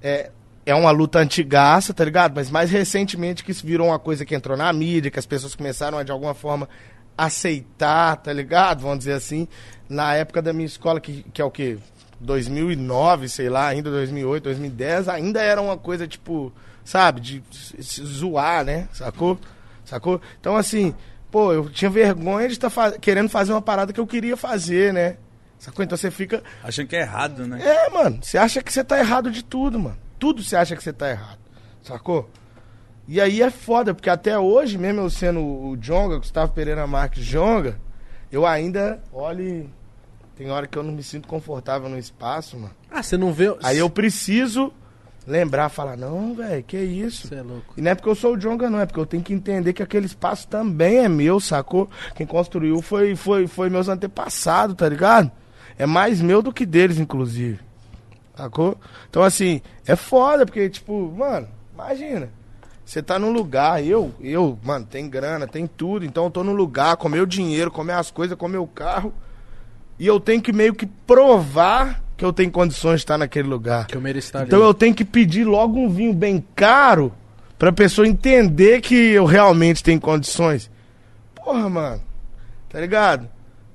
é, 0.02 0.30
é 0.66 0.74
uma 0.74 0.90
luta 0.90 1.18
antigaça, 1.20 1.94
tá 1.94 2.05
ligado? 2.05 2.34
Mas 2.34 2.51
mais 2.51 2.70
recentemente 2.70 3.43
que 3.44 3.52
isso 3.52 3.64
virou 3.64 3.86
uma 3.86 3.98
coisa 3.98 4.24
que 4.26 4.34
entrou 4.34 4.56
na 4.56 4.70
mídia, 4.72 5.10
que 5.10 5.18
as 5.18 5.24
pessoas 5.24 5.55
começaram 5.55 5.97
a, 5.97 6.02
de 6.02 6.10
alguma 6.12 6.34
forma, 6.34 6.68
aceitar, 7.16 8.16
tá 8.16 8.32
ligado? 8.32 8.82
Vamos 8.82 8.98
dizer 8.98 9.12
assim, 9.14 9.48
na 9.88 10.14
época 10.14 10.43
da 10.43 10.52
minha 10.52 10.66
escola, 10.66 11.01
que, 11.01 11.24
que 11.32 11.40
é 11.40 11.44
o 11.44 11.51
quê? 11.51 11.78
2009, 12.20 13.28
sei 13.28 13.48
lá, 13.48 13.66
ainda 13.68 13.90
2008, 13.90 14.44
2010, 14.44 15.09
ainda 15.09 15.43
era 15.43 15.60
uma 15.60 15.76
coisa, 15.76 16.06
tipo, 16.06 16.52
sabe, 16.84 17.20
de 17.20 17.43
se- 17.52 18.02
zoar, 18.05 18.64
né? 18.64 18.88
Sacou? 18.93 19.38
Sacou? 19.84 20.20
Então, 20.40 20.56
assim, 20.56 20.94
pô, 21.30 21.52
eu 21.52 21.68
tinha 21.70 21.90
vergonha 21.90 22.48
de 22.48 22.55
estar 22.55 22.70
querendo 23.01 23.28
fazer 23.28 23.52
uma 23.52 23.62
parada 23.62 23.93
que 23.93 24.01
eu 24.01 24.06
queria 24.06 24.36
fazer, 24.36 24.93
né? 24.93 25.16
Sacou? 25.59 25.84
Então 25.84 25.97
você 25.97 26.10
fica. 26.10 26.43
Achando 26.62 26.86
que 26.88 26.97
é 26.97 27.01
errado, 27.01 27.47
né? 27.47 27.60
É, 27.62 27.88
mano, 27.90 28.18
você 28.22 28.36
acha 28.38 28.62
que 28.62 28.72
você 28.72 28.82
tá 28.84 28.98
errado 28.98 29.30
de 29.30 29.43
tudo, 29.44 29.78
mano. 29.78 29.97
Tudo 30.18 30.43
você 30.43 30.56
acha 30.56 30.76
que 30.76 30.82
você 30.82 30.93
tá 30.93 31.10
errado. 31.10 31.38
Sacou? 31.82 32.28
E 33.09 33.20
aí 33.20 33.40
é 33.40 33.51
foda, 33.51 33.94
porque 33.94 34.10
até 34.10 34.36
hoje, 34.38 34.76
mesmo 34.76 35.01
eu 35.01 35.10
sendo 35.10 35.40
o 35.40 35.76
Jonga, 35.76 36.18
Gustavo 36.18 36.52
Pereira 36.52 36.86
Marques 36.86 37.24
Jonga, 37.24 37.78
eu 38.32 38.44
ainda, 38.44 39.01
olhe, 39.12 39.70
tem 40.36 40.51
hora 40.51 40.66
que 40.66 40.76
eu 40.76 40.82
não 40.82 40.93
me 40.93 41.02
sinto 41.02 41.28
confortável 41.28 41.88
no 41.88 41.98
espaço, 41.98 42.59
mano. 42.59 42.74
Ah, 42.90 43.02
você 43.02 43.16
não 43.16 43.32
vê. 43.32 43.56
Aí 43.62 43.78
eu 43.78 43.88
preciso 43.88 44.72
lembrar, 45.26 45.68
falar, 45.68 45.97
não, 45.97 46.34
velho, 46.34 46.62
que 46.62 46.76
isso? 46.76 47.28
Você 47.28 47.36
é 47.36 47.43
louco. 47.43 47.74
E 47.76 47.80
não 47.80 47.90
é 47.90 47.94
porque 47.94 48.09
eu 48.09 48.14
sou 48.14 48.34
o 48.34 48.36
Jonga, 48.36 48.68
não, 48.68 48.80
é 48.80 48.86
porque 48.86 49.01
eu 49.01 49.06
tenho 49.06 49.22
que 49.22 49.32
entender 49.32 49.72
que 49.72 49.82
aquele 49.82 50.06
espaço 50.06 50.47
também 50.48 50.98
é 50.98 51.09
meu, 51.09 51.38
sacou? 51.38 51.88
Quem 52.14 52.26
construiu 52.26 52.82
foi, 52.82 53.14
foi, 53.14 53.47
foi 53.47 53.70
meus 53.70 53.88
antepassados, 53.88 54.76
tá 54.76 54.88
ligado? 54.88 55.30
É 55.78 55.86
mais 55.86 56.20
meu 56.20 56.43
do 56.43 56.52
que 56.52 56.66
deles, 56.66 56.98
inclusive. 56.98 57.60
Sacou? 58.36 58.76
Então, 59.08 59.22
assim, 59.22 59.60
é 59.86 59.96
foda, 59.96 60.44
porque, 60.44 60.68
tipo, 60.68 61.10
mano, 61.16 61.48
imagina. 61.74 62.28
Você 62.84 63.02
tá 63.02 63.18
num 63.18 63.32
lugar, 63.32 63.84
eu, 63.84 64.12
eu, 64.20 64.56
mano, 64.62 64.86
tem 64.86 65.08
grana, 65.08 65.46
tem 65.46 65.66
tudo, 65.66 66.04
então 66.04 66.24
eu 66.24 66.30
tô 66.30 66.44
num 66.44 66.52
lugar 66.52 66.96
com 66.96 67.08
meu 67.08 67.26
dinheiro, 67.26 67.70
com 67.70 67.82
minhas 67.82 68.10
coisas, 68.12 68.36
com 68.38 68.46
meu 68.46 68.66
carro. 68.66 69.12
E 69.98 70.06
eu 70.06 70.20
tenho 70.20 70.40
que 70.40 70.52
meio 70.52 70.72
que 70.74 70.86
provar 70.86 72.00
que 72.16 72.24
eu 72.24 72.32
tenho 72.32 72.50
condições 72.50 72.96
de 73.00 73.04
estar 73.04 73.18
naquele 73.18 73.48
lugar. 73.48 73.86
Que 73.86 73.96
eu 73.96 74.00
mereço 74.00 74.28
estar 74.28 74.44
Então 74.46 74.60
ali. 74.60 74.68
eu 74.68 74.74
tenho 74.74 74.94
que 74.94 75.04
pedir 75.04 75.44
logo 75.44 75.78
um 75.78 75.88
vinho 75.88 76.12
bem 76.14 76.44
caro 76.54 77.12
pra 77.58 77.72
pessoa 77.72 78.06
entender 78.06 78.80
que 78.82 78.94
eu 78.94 79.24
realmente 79.24 79.82
tenho 79.82 80.00
condições. 80.00 80.70
Porra, 81.34 81.68
mano. 81.68 82.02
Tá 82.68 82.78
ligado? 82.80 83.28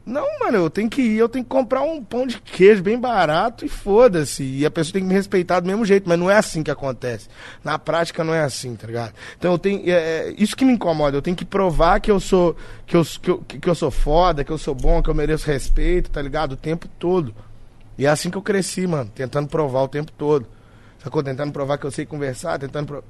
Não, 0.04 0.26
mano, 0.40 0.58
eu 0.58 0.70
tenho 0.70 0.90
que 0.90 1.02
ir, 1.02 1.18
eu 1.18 1.30
tenho 1.30 1.46
que 1.46 1.50
comprar 1.50 1.82
um 1.84 2.04
pão 2.04 2.26
de 2.26 2.40
queijo 2.42 2.82
bem 2.82 3.00
barato 3.00 3.66
e 3.66 3.70
foda-se. 3.70 4.44
E 4.44 4.66
a 4.66 4.72
pessoa 4.72 4.94
tem 4.94 5.04
que 5.04 5.08
me 5.08 5.14
respeitar 5.14 5.60
do 5.60 5.68
mesmo 5.68 5.86
jeito, 5.86 6.10
mas 6.10 6.18
não 6.18 6.30
é 6.30 6.38
assim 6.38 6.64
que 6.64 6.72
acontece. 6.72 7.30
Na 7.64 7.78
prática 7.78 8.24
não 8.24 8.34
é 8.34 8.42
assim, 8.42 8.76
tá 8.76 8.88
ligado? 8.88 9.14
Então 9.38 9.52
eu 9.52 9.60
tenho. 9.60 9.88
É, 9.88 10.30
é 10.30 10.36
isso 10.38 10.56
que 10.56 10.66
me 10.66 10.74
incomoda, 10.74 11.16
eu 11.16 11.22
tenho 11.22 11.38
que 11.38 11.46
provar 11.46 12.00
que 12.00 12.10
eu 12.10 12.20
sou. 12.20 12.56
Que 12.88 12.98
eu, 12.98 13.04
que, 13.06 13.30
eu, 13.30 13.38
que 13.40 13.70
eu 13.70 13.76
sou 13.76 13.92
foda, 13.92 14.44
que 14.44 14.52
eu 14.52 14.58
sou 14.58 14.74
bom, 14.74 15.04
que 15.04 15.10
eu 15.10 15.14
mereço 15.14 15.46
respeito, 15.46 16.10
tá 16.10 16.22
ligado? 16.22 16.54
O 16.54 16.58
tempo 16.58 16.88
todo. 17.00 17.34
E 17.98 18.06
é 18.06 18.10
assim 18.10 18.32
que 18.32 18.38
eu 18.38 18.42
cresci, 18.42 18.88
mano, 18.88 19.12
tentando 19.14 19.48
provar 19.48 19.84
o 19.84 19.88
tempo 19.88 20.12
todo. 20.12 20.48
Sacou? 21.04 21.22
Tentando 21.22 21.52
provar 21.52 21.78
que 21.78 21.86
eu 21.86 21.92
sei 21.92 22.08
conversar, 22.08 22.58
tentando. 22.58 22.88
Pro... 22.88 23.04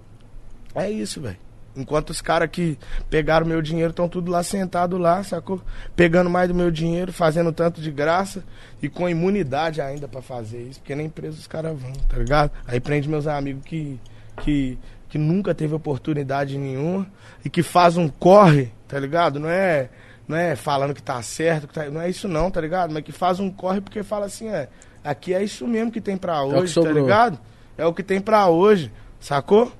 É 0.76 0.89
isso, 0.89 1.22
velho. 1.22 1.38
Enquanto 1.76 2.10
os 2.10 2.22
caras 2.22 2.49
que 2.52 2.77
pegaram 3.10 3.45
meu 3.45 3.61
dinheiro 3.61 3.91
estão 3.91 4.10
tudo 4.10 4.30
lá 4.30 4.43
sentado 4.43 4.98
lá, 4.98 5.23
sacou? 5.23 5.61
Pegando 5.95 6.30
mais 6.30 6.49
do 6.49 6.56
meu 6.56 6.69
dinheiro, 6.69 7.14
fazendo 7.14 7.52
tanto 7.53 7.80
de 7.80 7.89
graça 7.89 8.43
e 8.81 8.89
com 8.89 9.07
imunidade 9.07 9.80
ainda 9.80 10.07
para 10.07 10.22
fazer 10.22 10.61
isso, 10.64 10.80
porque 10.80 10.95
nem 10.95 11.10
preso 11.10 11.39
os 11.39 11.48
caras 11.48 11.80
vão, 11.80 11.93
tá 12.10 12.18
ligado? 12.18 12.52
Aí 12.68 12.80
prende 12.80 13.07
meus 13.07 13.26
amigos 13.26 13.64
que, 13.64 13.99
que, 14.41 14.77
que 15.07 15.18
nunca 15.18 15.56
teve 15.56 15.73
oportunidade 15.73 16.57
nenhuma 16.57 17.07
e 17.43 17.49
que 17.49 17.64
faz 17.64 17.95
um 17.95 18.10
corre, 18.10 18.72
tá 18.85 18.99
ligado? 18.99 19.39
Não 19.39 19.49
é, 19.49 19.89
não 20.27 20.35
é 20.35 20.57
falando 20.57 20.93
que 20.93 21.02
tá 21.02 21.22
certo, 21.22 21.69
que 21.69 21.73
tá, 21.73 21.89
não 21.89 22.02
é 22.02 22.10
isso 22.10 22.27
não, 22.27 22.52
tá 22.52 22.60
ligado? 22.60 22.93
Mas 22.93 23.03
que 23.03 23.14
faz 23.14 23.39
um 23.39 23.49
corre 23.49 23.80
porque 23.80 24.03
fala 24.03 24.26
assim, 24.26 24.49
é, 24.49 24.68
aqui 25.02 25.34
é 25.34 25.41
isso 25.41 25.65
mesmo 25.65 25.89
que 25.89 26.02
tem 26.02 26.18
para 26.18 26.43
hoje, 26.43 26.77
é 26.77 26.84
tá 26.84 26.91
ligado? 26.91 27.39
É 27.77 27.85
o 27.85 27.93
que 27.93 28.03
tem 28.03 28.19
para 28.19 28.48
hoje, 28.49 28.91
sacou? 29.22 29.72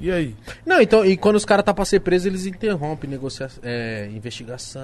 E 0.00 0.10
aí? 0.10 0.34
Não, 0.66 0.80
então, 0.80 1.04
e 1.04 1.16
quando 1.16 1.36
os 1.36 1.44
caras 1.44 1.64
tá 1.64 1.72
pra 1.72 1.84
ser 1.84 2.00
preso, 2.00 2.28
eles 2.28 2.46
interrompem 2.46 3.08
negociação, 3.08 3.60
é, 3.62 4.08
investigação. 4.12 4.82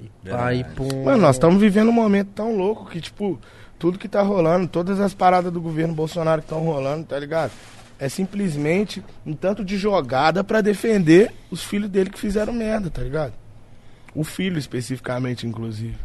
E 0.00 0.28
pá, 0.28 0.54
e 0.54 0.64
pum. 0.64 1.04
Mano, 1.04 1.22
nós 1.22 1.36
estamos 1.36 1.60
vivendo 1.60 1.88
um 1.88 1.92
momento 1.92 2.28
tão 2.34 2.56
louco 2.56 2.88
que, 2.88 3.00
tipo, 3.00 3.38
tudo 3.78 3.98
que 3.98 4.08
tá 4.08 4.22
rolando, 4.22 4.68
todas 4.68 5.00
as 5.00 5.14
paradas 5.14 5.52
do 5.52 5.60
governo 5.60 5.94
Bolsonaro 5.94 6.40
que 6.40 6.46
estão 6.46 6.60
rolando, 6.60 7.04
tá 7.04 7.18
ligado? 7.18 7.52
É 7.98 8.08
simplesmente 8.08 9.02
um 9.24 9.34
tanto 9.34 9.64
de 9.64 9.78
jogada 9.78 10.44
para 10.44 10.60
defender 10.60 11.32
os 11.50 11.62
filhos 11.62 11.88
dele 11.88 12.10
que 12.10 12.18
fizeram 12.18 12.52
merda, 12.52 12.90
tá 12.90 13.02
ligado? 13.02 13.32
O 14.14 14.22
filho 14.22 14.58
especificamente, 14.58 15.46
inclusive. 15.46 15.96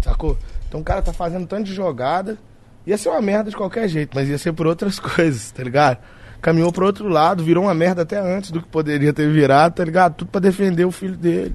Sacou? 0.00 0.36
Então 0.68 0.80
o 0.80 0.84
cara 0.84 1.00
tá 1.00 1.12
fazendo 1.12 1.46
tanto 1.46 1.64
de 1.64 1.74
jogada. 1.74 2.36
Ia 2.84 2.98
ser 2.98 3.08
uma 3.08 3.22
merda 3.22 3.50
de 3.50 3.56
qualquer 3.56 3.88
jeito, 3.88 4.10
mas 4.14 4.28
ia 4.28 4.38
ser 4.38 4.52
por 4.52 4.66
outras 4.66 4.98
coisas, 5.00 5.52
tá 5.52 5.62
ligado? 5.62 5.98
Caminhou 6.42 6.72
pro 6.72 6.84
outro 6.84 7.08
lado, 7.08 7.44
virou 7.44 7.64
uma 7.64 7.74
merda 7.74 8.02
até 8.02 8.18
antes 8.18 8.50
do 8.50 8.60
que 8.60 8.68
poderia 8.68 9.12
ter 9.12 9.30
virado, 9.30 9.74
tá 9.74 9.84
ligado? 9.84 10.14
Tudo 10.16 10.32
pra 10.32 10.40
defender 10.40 10.84
o 10.84 10.90
filho 10.90 11.16
dele. 11.16 11.54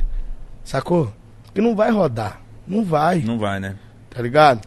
Sacou? 0.63 1.11
Que 1.53 1.61
não 1.61 1.75
vai 1.75 1.91
rodar. 1.91 2.39
Não 2.65 2.83
vai. 2.83 3.19
Não 3.19 3.37
vai, 3.37 3.59
né? 3.59 3.75
Tá 4.09 4.21
ligado? 4.21 4.61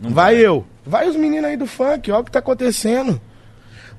Não 0.00 0.10
vai, 0.10 0.34
vai 0.34 0.44
eu. 0.44 0.66
Vai 0.84 1.08
os 1.08 1.14
meninos 1.14 1.44
aí 1.44 1.56
do 1.56 1.66
funk, 1.66 2.10
olha 2.10 2.22
o 2.22 2.24
que 2.24 2.30
tá 2.30 2.38
acontecendo. 2.38 3.20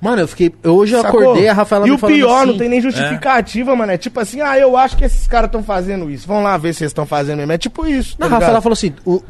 Mano, 0.01 0.21
eu 0.21 0.27
fiquei. 0.27 0.53
Hoje 0.65 0.93
eu 0.95 1.01
Sacou? 1.01 1.21
acordei, 1.21 1.47
a 1.47 1.53
Rafaela 1.53 1.87
E 1.87 1.91
o 1.91 1.97
pior, 1.97 2.39
assim, 2.39 2.51
não 2.51 2.57
tem 2.57 2.67
nem 2.67 2.81
justificativa, 2.81 3.71
é. 3.71 3.75
mano. 3.75 3.91
É 3.93 3.97
tipo 3.97 4.19
assim, 4.19 4.41
ah, 4.41 4.57
eu 4.57 4.75
acho 4.75 4.97
que 4.97 5.05
esses 5.05 5.25
caras 5.27 5.47
estão 5.47 5.63
fazendo 5.63 6.11
isso. 6.11 6.27
Vamos 6.27 6.43
lá 6.43 6.57
ver 6.57 6.73
se 6.73 6.83
eles 6.83 6.89
estão 6.89 7.05
fazendo 7.05 7.37
mesmo. 7.37 7.53
É 7.53 7.57
tipo 7.57 7.85
isso. 7.85 8.17
Tá 8.17 8.25
a 8.25 8.29
Rafaela 8.29 8.59
falou 8.59 8.73
assim: 8.73 8.93
o, 9.05 9.23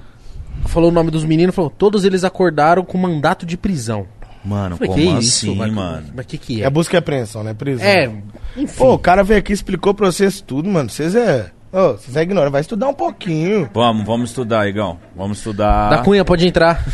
falou 0.65 0.89
o 0.89 0.93
nome 0.93 1.11
dos 1.11 1.23
meninos, 1.25 1.53
falou: 1.53 1.69
todos 1.69 2.05
eles 2.05 2.23
acordaram 2.23 2.83
com 2.83 2.97
mandato 2.97 3.45
de 3.45 3.55
prisão. 3.55 4.07
Mano, 4.43 4.77
falei, 4.77 5.05
como 5.05 5.17
assim, 5.17 5.53
isso? 5.53 5.55
mano? 5.55 6.07
Mas 6.15 6.25
que 6.25 6.37
que 6.37 6.61
é? 6.61 6.65
É 6.65 6.69
busca 6.69 6.97
e 6.97 6.99
apreensão, 6.99 7.43
né? 7.43 7.53
Prisão. 7.53 7.85
É, 7.85 8.11
enfim. 8.57 8.77
Pô, 8.77 8.93
o 8.93 8.99
cara 8.99 9.23
veio 9.23 9.39
aqui 9.39 9.51
e 9.51 9.55
explicou 9.55 9.93
pra 9.93 10.11
vocês 10.11 10.41
tudo, 10.41 10.69
mano. 10.69 10.89
Vocês 10.89 11.15
é... 11.15 11.51
Ô, 11.71 11.93
vocês 11.93 12.15
é 12.15 12.21
ignorando, 12.21 12.51
vai 12.51 12.61
estudar 12.61 12.87
um 12.87 12.93
pouquinho. 12.93 13.67
Vamos, 13.73 14.05
vamos 14.05 14.29
estudar, 14.29 14.67
Igão. 14.67 14.99
Vamos 15.15 15.39
estudar. 15.39 15.89
Da 15.89 15.97
Cunha, 15.99 16.23
pode 16.23 16.47
entrar. 16.47 16.85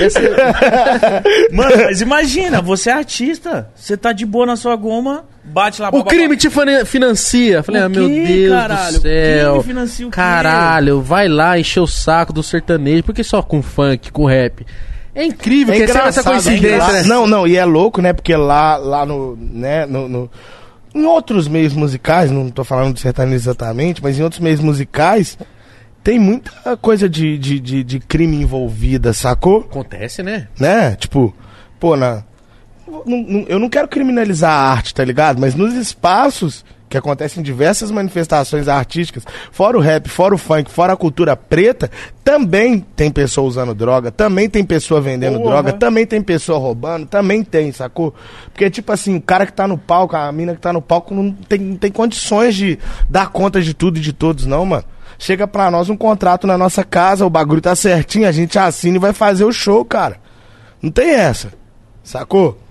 Esse... 0.00 0.20
Mano, 1.52 1.76
mas 1.76 2.00
imagina, 2.00 2.62
você 2.62 2.88
é 2.88 2.94
artista, 2.94 3.68
você 3.74 3.98
tá 3.98 4.12
de 4.12 4.24
boa 4.24 4.46
na 4.46 4.56
sua 4.56 4.74
goma, 4.76 5.26
bate 5.44 5.80
lá... 5.80 5.90
O 5.92 6.04
crime 6.04 6.36
te 6.36 6.48
financia. 6.84 7.62
Falei, 7.62 7.82
o 7.82 7.84
ah, 7.84 7.88
meu 7.88 8.08
Deus 8.08 8.50
caralho? 8.50 8.92
do 8.94 9.02
céu. 9.02 9.50
O 9.50 9.62
crime 9.62 9.74
financia 9.74 10.06
o 10.06 10.10
quê? 10.10 10.16
Caralho, 10.16 11.00
vai 11.00 11.28
lá 11.28 11.58
encher 11.58 11.80
o 11.80 11.86
saco 11.86 12.32
do 12.32 12.42
sertanejo, 12.42 13.02
porque 13.02 13.24
só 13.24 13.42
com 13.42 13.62
funk, 13.62 14.10
com 14.12 14.24
rap... 14.24 14.66
É 15.14 15.26
incrível 15.26 15.74
é 15.74 15.76
que 15.76 15.90
essa 15.90 16.22
coincidência, 16.22 16.90
é 16.90 16.92
né? 16.92 17.02
Não, 17.02 17.26
não, 17.26 17.46
e 17.46 17.58
é 17.58 17.64
louco, 17.66 18.00
né? 18.00 18.14
Porque 18.14 18.34
lá, 18.34 18.78
lá 18.78 19.04
no, 19.04 19.36
né, 19.36 19.84
no, 19.84 20.08
no 20.08 20.30
em 20.94 21.04
outros 21.04 21.48
meios 21.48 21.72
musicais, 21.72 22.30
não 22.30 22.48
estou 22.48 22.64
falando 22.64 22.94
de 22.94 23.00
sertanejo 23.00 23.36
exatamente, 23.36 24.02
mas 24.02 24.18
em 24.18 24.22
outros 24.22 24.40
meios 24.40 24.60
musicais, 24.60 25.38
tem 26.04 26.18
muita 26.18 26.76
coisa 26.76 27.08
de, 27.08 27.38
de, 27.38 27.58
de, 27.58 27.84
de, 27.84 28.00
crime 28.00 28.36
envolvida, 28.36 29.12
sacou? 29.12 29.60
Acontece, 29.60 30.22
né? 30.22 30.48
Né? 30.58 30.94
Tipo, 30.96 31.34
pô, 31.80 31.96
na. 31.96 32.24
Eu 33.48 33.58
não 33.58 33.68
quero 33.68 33.88
criminalizar 33.88 34.50
a 34.50 34.70
arte, 34.70 34.94
tá 34.94 35.04
ligado? 35.04 35.40
Mas 35.40 35.54
nos 35.54 35.74
espaços 35.74 36.64
que 36.92 36.98
acontecem 36.98 37.40
em 37.40 37.42
diversas 37.42 37.90
manifestações 37.90 38.68
artísticas, 38.68 39.24
fora 39.50 39.78
o 39.78 39.80
rap, 39.80 40.10
fora 40.10 40.34
o 40.34 40.38
funk, 40.38 40.70
fora 40.70 40.92
a 40.92 40.96
cultura 40.96 41.34
preta, 41.34 41.90
também 42.22 42.80
tem 42.80 43.10
pessoa 43.10 43.48
usando 43.48 43.74
droga, 43.74 44.10
também 44.10 44.46
tem 44.46 44.62
pessoa 44.62 45.00
vendendo 45.00 45.38
droga, 45.38 45.72
também 45.72 46.04
tem 46.04 46.20
pessoa 46.20 46.58
roubando, 46.58 47.06
também 47.06 47.42
tem, 47.42 47.72
sacou? 47.72 48.14
Porque, 48.52 48.68
tipo 48.68 48.92
assim, 48.92 49.16
o 49.16 49.22
cara 49.22 49.46
que 49.46 49.54
tá 49.54 49.66
no 49.66 49.78
palco, 49.78 50.14
a 50.14 50.30
mina 50.30 50.54
que 50.54 50.60
tá 50.60 50.70
no 50.70 50.82
palco, 50.82 51.14
não 51.14 51.32
tem, 51.32 51.58
não 51.58 51.76
tem 51.76 51.90
condições 51.90 52.54
de 52.54 52.78
dar 53.08 53.30
conta 53.30 53.62
de 53.62 53.72
tudo 53.72 53.96
e 53.96 54.00
de 54.00 54.12
todos, 54.12 54.44
não, 54.44 54.66
mano. 54.66 54.84
Chega 55.18 55.46
pra 55.46 55.70
nós 55.70 55.88
um 55.88 55.96
contrato 55.96 56.46
na 56.46 56.58
nossa 56.58 56.84
casa, 56.84 57.24
o 57.24 57.30
bagulho 57.30 57.62
tá 57.62 57.74
certinho, 57.74 58.28
a 58.28 58.32
gente 58.32 58.58
assina 58.58 58.96
e 58.96 59.00
vai 59.00 59.14
fazer 59.14 59.44
o 59.44 59.52
show, 59.52 59.82
cara. 59.82 60.18
Não 60.82 60.90
tem 60.90 61.08
essa, 61.14 61.54
sacou? 62.04 62.61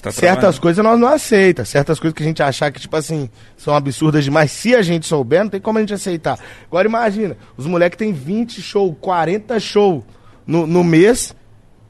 Tá 0.00 0.12
certas 0.12 0.58
coisas 0.58 0.84
nós 0.84 0.98
não 0.98 1.08
aceita, 1.08 1.64
certas 1.64 1.98
coisas 1.98 2.14
que 2.14 2.22
a 2.22 2.26
gente 2.26 2.42
achar 2.42 2.70
que, 2.70 2.80
tipo 2.80 2.96
assim, 2.96 3.28
são 3.56 3.74
absurdas 3.74 4.22
demais, 4.22 4.52
se 4.52 4.74
a 4.74 4.82
gente 4.82 5.04
souber, 5.06 5.42
não 5.42 5.50
tem 5.50 5.60
como 5.60 5.78
a 5.78 5.80
gente 5.80 5.92
aceitar. 5.92 6.38
Agora 6.66 6.86
imagina, 6.86 7.36
os 7.56 7.66
moleques 7.66 7.98
têm 7.98 8.12
20 8.12 8.62
show, 8.62 8.94
40 8.94 9.58
show 9.58 10.04
no, 10.46 10.64
no 10.64 10.84
mês, 10.84 11.34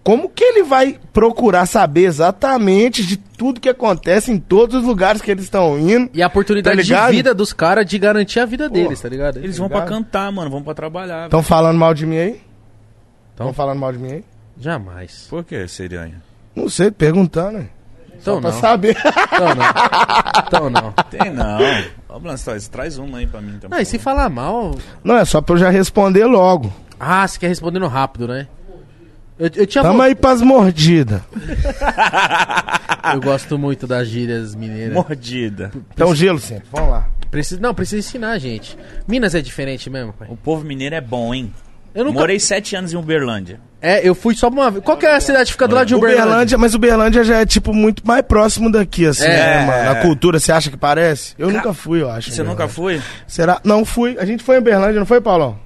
como 0.03 0.31
que 0.31 0.43
ele 0.43 0.63
vai 0.63 0.99
procurar 1.13 1.67
saber 1.67 2.05
exatamente 2.05 3.05
de 3.05 3.19
tudo 3.19 3.61
que 3.61 3.69
acontece 3.69 4.33
em 4.33 4.39
todos 4.39 4.77
os 4.77 4.85
lugares 4.85 5.21
que 5.21 5.31
eles 5.31 5.45
estão 5.45 5.79
indo? 5.79 6.09
E 6.15 6.23
a 6.23 6.27
oportunidade 6.27 6.89
tá 6.89 7.07
de 7.11 7.17
vida 7.17 7.35
dos 7.35 7.53
caras 7.53 7.85
de 7.85 7.99
garantir 7.99 8.41
a 8.41 8.47
vida 8.47 8.67
Pô, 8.67 8.75
deles, 8.75 8.99
tá 8.99 9.09
ligado? 9.11 9.39
Eles 9.39 9.57
tá 9.57 9.61
vão 9.61 9.69
para 9.69 9.85
cantar, 9.85 10.33
mano, 10.33 10.51
vão 10.51 10.63
para 10.63 10.75
trabalhar. 10.75 11.27
Estão 11.27 11.43
falando 11.43 11.77
mal 11.77 11.93
de 11.93 12.07
mim 12.07 12.17
aí? 12.17 12.41
Estão 13.33 13.53
falando 13.53 13.79
mal 13.79 13.93
de 13.93 13.99
mim 13.99 14.13
aí? 14.13 14.25
Jamais. 14.59 15.27
Por 15.29 15.45
que, 15.45 15.69
Serianha? 15.69 16.23
Não 16.57 16.69
sei, 16.69 16.91
perguntando, 16.91 17.59
né? 17.59 17.69
Então 18.21 18.35
Só 18.35 18.41
não. 18.41 18.51
pra 18.51 18.53
saber. 18.53 18.97
Então 19.33 19.55
não. 19.55 19.65
Então 20.47 20.71
não. 20.71 20.93
Tem 21.11 21.31
não. 21.31 21.59
Ó, 22.09 22.19
Blastoise, 22.19 22.69
traz 22.71 22.99
uma 22.99 23.19
aí 23.19 23.27
pra 23.27 23.41
mim 23.41 23.59
também. 23.59 23.79
Ah, 23.79 23.83
e 23.83 23.87
se 23.87 23.99
falar 23.99 24.29
mal. 24.29 24.75
Não, 25.03 25.17
é 25.17 25.25
só 25.25 25.41
pra 25.41 25.55
eu 25.55 25.59
já 25.59 25.71
responder 25.71 26.25
logo. 26.27 26.73
Ah, 26.99 27.27
você 27.27 27.39
quer 27.39 27.49
respondendo 27.49 27.87
rápido, 27.87 28.29
né? 28.29 28.47
Eu, 29.39 29.51
eu 29.55 29.67
tinha 29.67 29.83
Tamo 29.83 30.03
aí 30.03 30.15
pras 30.15 30.43
mordidas. 30.43 31.23
eu 33.15 33.21
gosto 33.23 33.59
muito 33.59 33.87
das 33.87 34.07
gírias 34.07 34.55
mineiras. 34.55 34.93
Mordida. 34.93 35.71
Então 35.95 36.15
gelo 36.15 36.39
sempre, 36.39 36.67
vamos 36.71 36.91
lá. 36.91 37.09
Precisa, 37.31 37.61
não, 37.61 37.75
precisa 37.75 37.99
ensinar, 38.07 38.37
gente. 38.39 38.77
Minas 39.09 39.35
é 39.35 39.41
diferente 39.41 39.89
mesmo, 39.89 40.13
pai. 40.13 40.29
O 40.31 40.37
povo 40.37 40.65
mineiro 40.65 40.95
é 40.95 41.01
bom, 41.01 41.33
hein? 41.33 41.51
Eu 41.95 42.05
nunca... 42.05 42.21
Morei 42.21 42.39
sete 42.39 42.77
anos 42.77 42.93
em 42.93 42.97
Uberlândia. 42.97 43.61
É, 43.83 44.07
eu 44.07 44.15
fui 44.15 44.35
só 44.35 44.49
uma 44.49 44.71
vez. 44.71 44.85
Qual 44.85 44.97
que 44.97 45.07
é 45.07 45.15
a 45.15 45.21
cidade 45.21 45.47
que 45.47 45.53
fica 45.53 45.67
do 45.67 45.75
lado 45.75 45.87
de 45.87 45.95
Uberlândia? 45.95 46.25
Uberlândia, 46.25 46.59
mas 46.59 46.75
Uberlândia 46.75 47.25
já 47.25 47.37
é, 47.39 47.47
tipo, 47.47 47.73
muito 47.73 48.07
mais 48.07 48.23
próximo 48.23 48.71
daqui, 48.71 49.07
assim, 49.07 49.25
é, 49.25 49.29
né, 49.29 49.67
mano? 49.67 49.91
A 49.91 49.95
cultura, 50.03 50.39
você 50.39 50.53
acha 50.53 50.71
que 50.71 50.77
parece? 50.77 51.35
Eu 51.39 51.49
Ca... 51.49 51.55
nunca 51.55 51.73
fui, 51.73 52.03
eu 52.03 52.11
acho. 52.11 52.31
Você 52.31 52.43
nunca 52.43 52.69
foi? 52.69 53.01
Será? 53.27 53.61
Não 53.65 53.85
fui. 53.85 54.17
A 54.19 54.27
gente 54.27 54.45
foi 54.45 54.57
em 54.57 54.59
Uberlândia, 54.59 54.99
não 54.99 55.07
foi, 55.07 55.21
Paulão? 55.21 55.59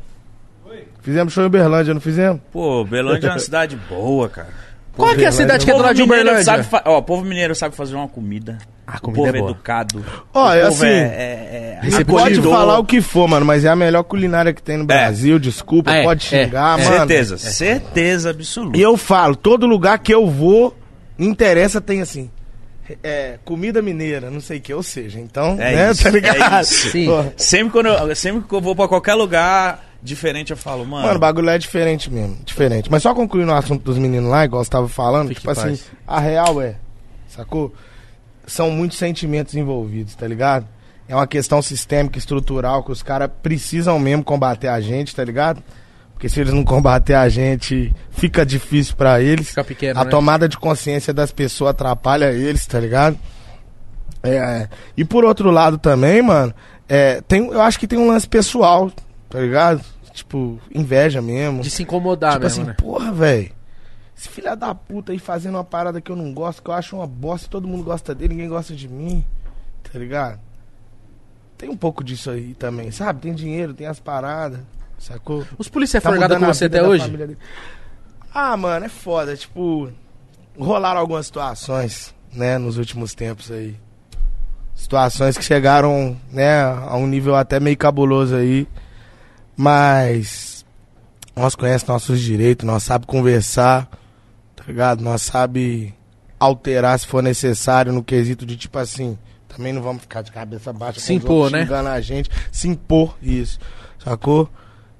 Foi. 0.64 0.84
Fizemos 1.02 1.32
show 1.32 1.42
em 1.42 1.46
Uberlândia, 1.48 1.92
não 1.92 2.00
fizemos? 2.00 2.40
Pô, 2.52 2.82
Uberlândia 2.82 3.26
é 3.26 3.30
uma 3.30 3.38
cidade 3.40 3.76
boa, 3.88 4.28
cara. 4.28 4.64
Qual 4.96 5.10
é, 5.10 5.22
é 5.22 5.26
a 5.26 5.32
cidade 5.32 5.64
que 5.64 5.70
é 5.70 5.74
do 5.74 5.82
lado 5.82 5.94
de 5.94 6.02
Uberlândia? 6.02 6.44
Sabe 6.44 6.66
ó, 6.84 6.98
o 6.98 7.02
povo 7.02 7.24
mineiro 7.24 7.54
sabe 7.54 7.74
fazer 7.74 7.94
uma 7.94 8.08
comida. 8.08 8.58
A 8.86 8.98
comida 8.98 9.22
o 9.22 9.24
povo 9.24 9.36
é, 9.36 9.40
boa. 9.40 9.50
educado. 9.50 10.04
Ó, 10.32 10.52
é 10.52 10.62
assim, 10.62 10.86
é, 10.86 11.80
é, 11.82 12.00
é 12.00 12.04
pode 12.04 12.40
falar 12.40 12.78
o 12.78 12.84
que 12.84 13.00
for, 13.00 13.26
mano, 13.26 13.44
mas 13.44 13.64
é 13.64 13.68
a 13.68 13.76
melhor 13.76 14.04
culinária 14.04 14.52
que 14.52 14.62
tem 14.62 14.76
no 14.76 14.84
é. 14.84 14.86
Brasil, 14.86 15.38
desculpa, 15.38 15.90
é, 15.90 16.02
pode 16.02 16.24
xingar, 16.24 16.78
mano. 16.78 16.96
Certeza, 16.98 17.38
certeza 17.38 18.30
absoluta. 18.30 18.76
E 18.76 18.82
eu 18.82 18.96
falo, 18.96 19.34
todo 19.34 19.66
lugar 19.66 19.98
que 19.98 20.12
eu 20.14 20.28
vou, 20.28 20.76
interessa 21.18 21.80
tem 21.80 22.02
assim, 22.02 22.30
é, 23.02 23.38
comida 23.44 23.80
mineira, 23.80 24.30
não 24.30 24.40
sei 24.40 24.58
o 24.58 24.60
que, 24.60 24.74
ou 24.74 24.82
seja, 24.82 25.18
então, 25.18 25.52
é 25.58 25.74
né, 25.74 25.90
isso, 25.90 26.02
tá 26.02 26.10
ligado? 26.10 26.54
É 26.58 26.60
isso. 26.60 26.90
Sim. 26.90 27.08
Sempre, 27.36 27.72
quando 27.72 27.86
eu, 27.86 28.14
sempre 28.14 28.46
que 28.46 28.54
eu 28.54 28.60
vou 28.60 28.76
pra 28.76 28.86
qualquer 28.86 29.14
lugar 29.14 29.82
diferente, 30.04 30.50
eu 30.50 30.56
falo, 30.56 30.86
mano. 30.86 31.06
Mano, 31.06 31.16
o 31.16 31.20
bagulho 31.20 31.48
é 31.48 31.58
diferente 31.58 32.10
mesmo. 32.10 32.38
Diferente. 32.44 32.90
Mas 32.90 33.02
só 33.02 33.14
concluindo 33.14 33.50
o 33.50 33.54
assunto 33.54 33.82
dos 33.82 33.98
meninos 33.98 34.30
lá, 34.30 34.44
igual 34.44 34.62
você 34.62 34.70
tava 34.70 34.88
falando, 34.88 35.28
Fique 35.28 35.40
tipo 35.40 35.50
assim, 35.50 35.76
a 36.06 36.20
real 36.20 36.60
é, 36.60 36.76
sacou? 37.26 37.74
São 38.46 38.70
muitos 38.70 38.98
sentimentos 38.98 39.54
envolvidos, 39.54 40.14
tá 40.14 40.28
ligado? 40.28 40.66
é 41.08 41.14
uma 41.14 41.26
questão 41.26 41.60
sistêmica, 41.60 42.18
estrutural, 42.18 42.82
que 42.82 42.92
os 42.92 43.02
caras 43.02 43.30
precisam 43.42 43.98
mesmo 43.98 44.24
combater 44.24 44.68
a 44.68 44.80
gente, 44.80 45.14
tá 45.14 45.22
ligado? 45.22 45.62
Porque 46.12 46.28
se 46.28 46.40
eles 46.40 46.52
não 46.52 46.64
combater 46.64 47.14
a 47.14 47.28
gente, 47.28 47.92
fica 48.10 48.46
difícil 48.46 48.96
pra 48.96 49.20
eles. 49.20 49.48
Fica 49.48 49.64
pequeno, 49.64 50.00
a 50.00 50.04
né? 50.04 50.10
tomada 50.10 50.48
de 50.48 50.56
consciência 50.56 51.12
das 51.12 51.30
pessoas 51.30 51.70
atrapalha 51.70 52.32
eles, 52.32 52.66
tá 52.66 52.80
ligado? 52.80 53.18
É, 54.22 54.68
e 54.96 55.04
por 55.04 55.24
outro 55.24 55.50
lado 55.50 55.76
também, 55.76 56.22
mano, 56.22 56.54
é, 56.88 57.20
tem, 57.22 57.46
eu 57.46 57.60
acho 57.60 57.78
que 57.78 57.86
tem 57.86 57.98
um 57.98 58.08
lance 58.08 58.26
pessoal, 58.26 58.90
tá 59.28 59.38
ligado? 59.40 59.84
Tipo, 60.14 60.60
inveja 60.72 61.20
mesmo. 61.20 61.60
De 61.60 61.68
se 61.68 61.82
incomodar 61.82 62.34
tipo 62.34 62.44
mesmo, 62.44 62.62
assim, 62.62 62.70
né? 62.70 62.76
porra, 62.78 63.10
velho. 63.10 63.50
Esse 64.16 64.28
filho 64.28 64.54
da 64.56 64.72
puta 64.72 65.10
aí 65.10 65.18
fazendo 65.18 65.56
uma 65.56 65.64
parada 65.64 66.00
que 66.00 66.10
eu 66.10 66.14
não 66.14 66.32
gosto, 66.32 66.62
que 66.62 66.70
eu 66.70 66.74
acho 66.74 66.94
uma 66.94 67.06
bosta, 67.06 67.48
e 67.48 67.50
todo 67.50 67.66
mundo 67.66 67.82
gosta 67.82 68.14
dele, 68.14 68.32
ninguém 68.32 68.48
gosta 68.48 68.76
de 68.76 68.88
mim, 68.88 69.24
tá 69.82 69.98
ligado? 69.98 70.38
Tem 71.58 71.68
um 71.68 71.76
pouco 71.76 72.04
disso 72.04 72.30
aí 72.30 72.54
também, 72.54 72.92
sabe? 72.92 73.22
Tem 73.22 73.34
dinheiro, 73.34 73.74
tem 73.74 73.88
as 73.88 73.98
paradas, 73.98 74.60
sacou? 75.00 75.44
Os 75.58 75.68
policiais 75.68 76.04
Tá 76.04 76.10
é 76.10 76.12
folgado 76.12 76.34
mudando 76.34 76.46
com 76.46 76.50
a 76.50 76.54
você 76.54 76.66
até 76.66 76.80
hoje? 76.80 77.36
Ah, 78.32 78.56
mano, 78.56 78.86
é 78.86 78.88
foda. 78.88 79.36
Tipo, 79.36 79.90
rolaram 80.56 81.00
algumas 81.00 81.26
situações, 81.26 82.14
né, 82.32 82.56
nos 82.56 82.78
últimos 82.78 83.14
tempos 83.16 83.50
aí. 83.50 83.74
Situações 84.76 85.36
que 85.36 85.42
chegaram, 85.42 86.16
né, 86.30 86.62
a 86.62 86.94
um 86.94 87.08
nível 87.08 87.34
até 87.34 87.58
meio 87.58 87.76
cabuloso 87.76 88.36
aí. 88.36 88.68
Mas 89.56 90.64
nós 91.36 91.54
conhecemos 91.54 91.88
nossos 91.88 92.20
direitos, 92.20 92.66
nós 92.66 92.82
sabemos 92.82 93.06
conversar, 93.06 93.88
tá 94.54 94.64
ligado? 94.66 95.02
Nós 95.02 95.22
sabemos 95.22 95.92
alterar 96.38 96.98
se 96.98 97.06
for 97.06 97.22
necessário 97.22 97.92
no 97.92 98.02
quesito 98.02 98.44
de 98.44 98.56
tipo 98.56 98.78
assim. 98.78 99.18
Também 99.48 99.72
não 99.72 99.82
vamos 99.82 100.02
ficar 100.02 100.22
de 100.22 100.32
cabeça 100.32 100.72
baixa 100.72 100.98
Se 100.98 101.14
impor, 101.14 101.50
né? 101.50 101.62
xingando 101.62 101.88
a 101.88 102.00
gente. 102.00 102.28
Se 102.50 102.68
impor, 102.68 103.16
isso. 103.22 103.58
Sacou? 104.02 104.50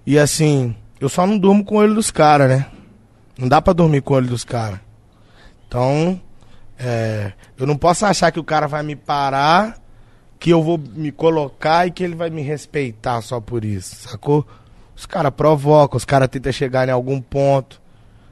E 0.06 0.18
assim, 0.18 0.76
eu 1.01 1.09
só 1.09 1.26
não 1.26 1.39
durmo 1.39 1.64
com 1.64 1.74
o 1.74 1.78
olho 1.78 1.94
dos 1.94 2.10
caras, 2.10 2.48
né? 2.48 2.66
Não 3.36 3.48
dá 3.48 3.60
pra 3.60 3.72
dormir 3.72 4.01
com 4.02 4.14
o 4.14 4.16
olho 4.16 4.28
dos 4.28 4.44
caras. 4.44 4.78
Então, 5.66 6.20
é, 6.78 7.32
eu 7.59 7.66
não 7.66 7.76
posso 7.76 8.06
achar 8.06 8.31
que 8.31 8.39
o 8.39 8.44
cara 8.44 8.68
vai 8.68 8.82
me 8.82 8.94
parar, 8.94 9.76
que 10.45 10.51
eu 10.51 10.62
vou 10.62 10.77
me 10.77 11.11
colocar 11.11 11.87
e 11.87 11.91
que 11.91 12.05
ele 12.05 12.15
vai 12.15 12.29
me 12.29 12.43
respeitar 12.43 13.23
só 13.23 13.41
por 13.41 13.65
isso, 13.65 13.97
sacou? 14.11 14.47
Os 14.95 15.07
caras 15.07 15.33
provocam, 15.35 15.97
os 15.97 16.05
caras 16.05 16.29
tentam 16.29 16.53
chegar 16.53 16.87
em 16.87 16.91
algum 16.93 17.19
ponto. 17.19 17.81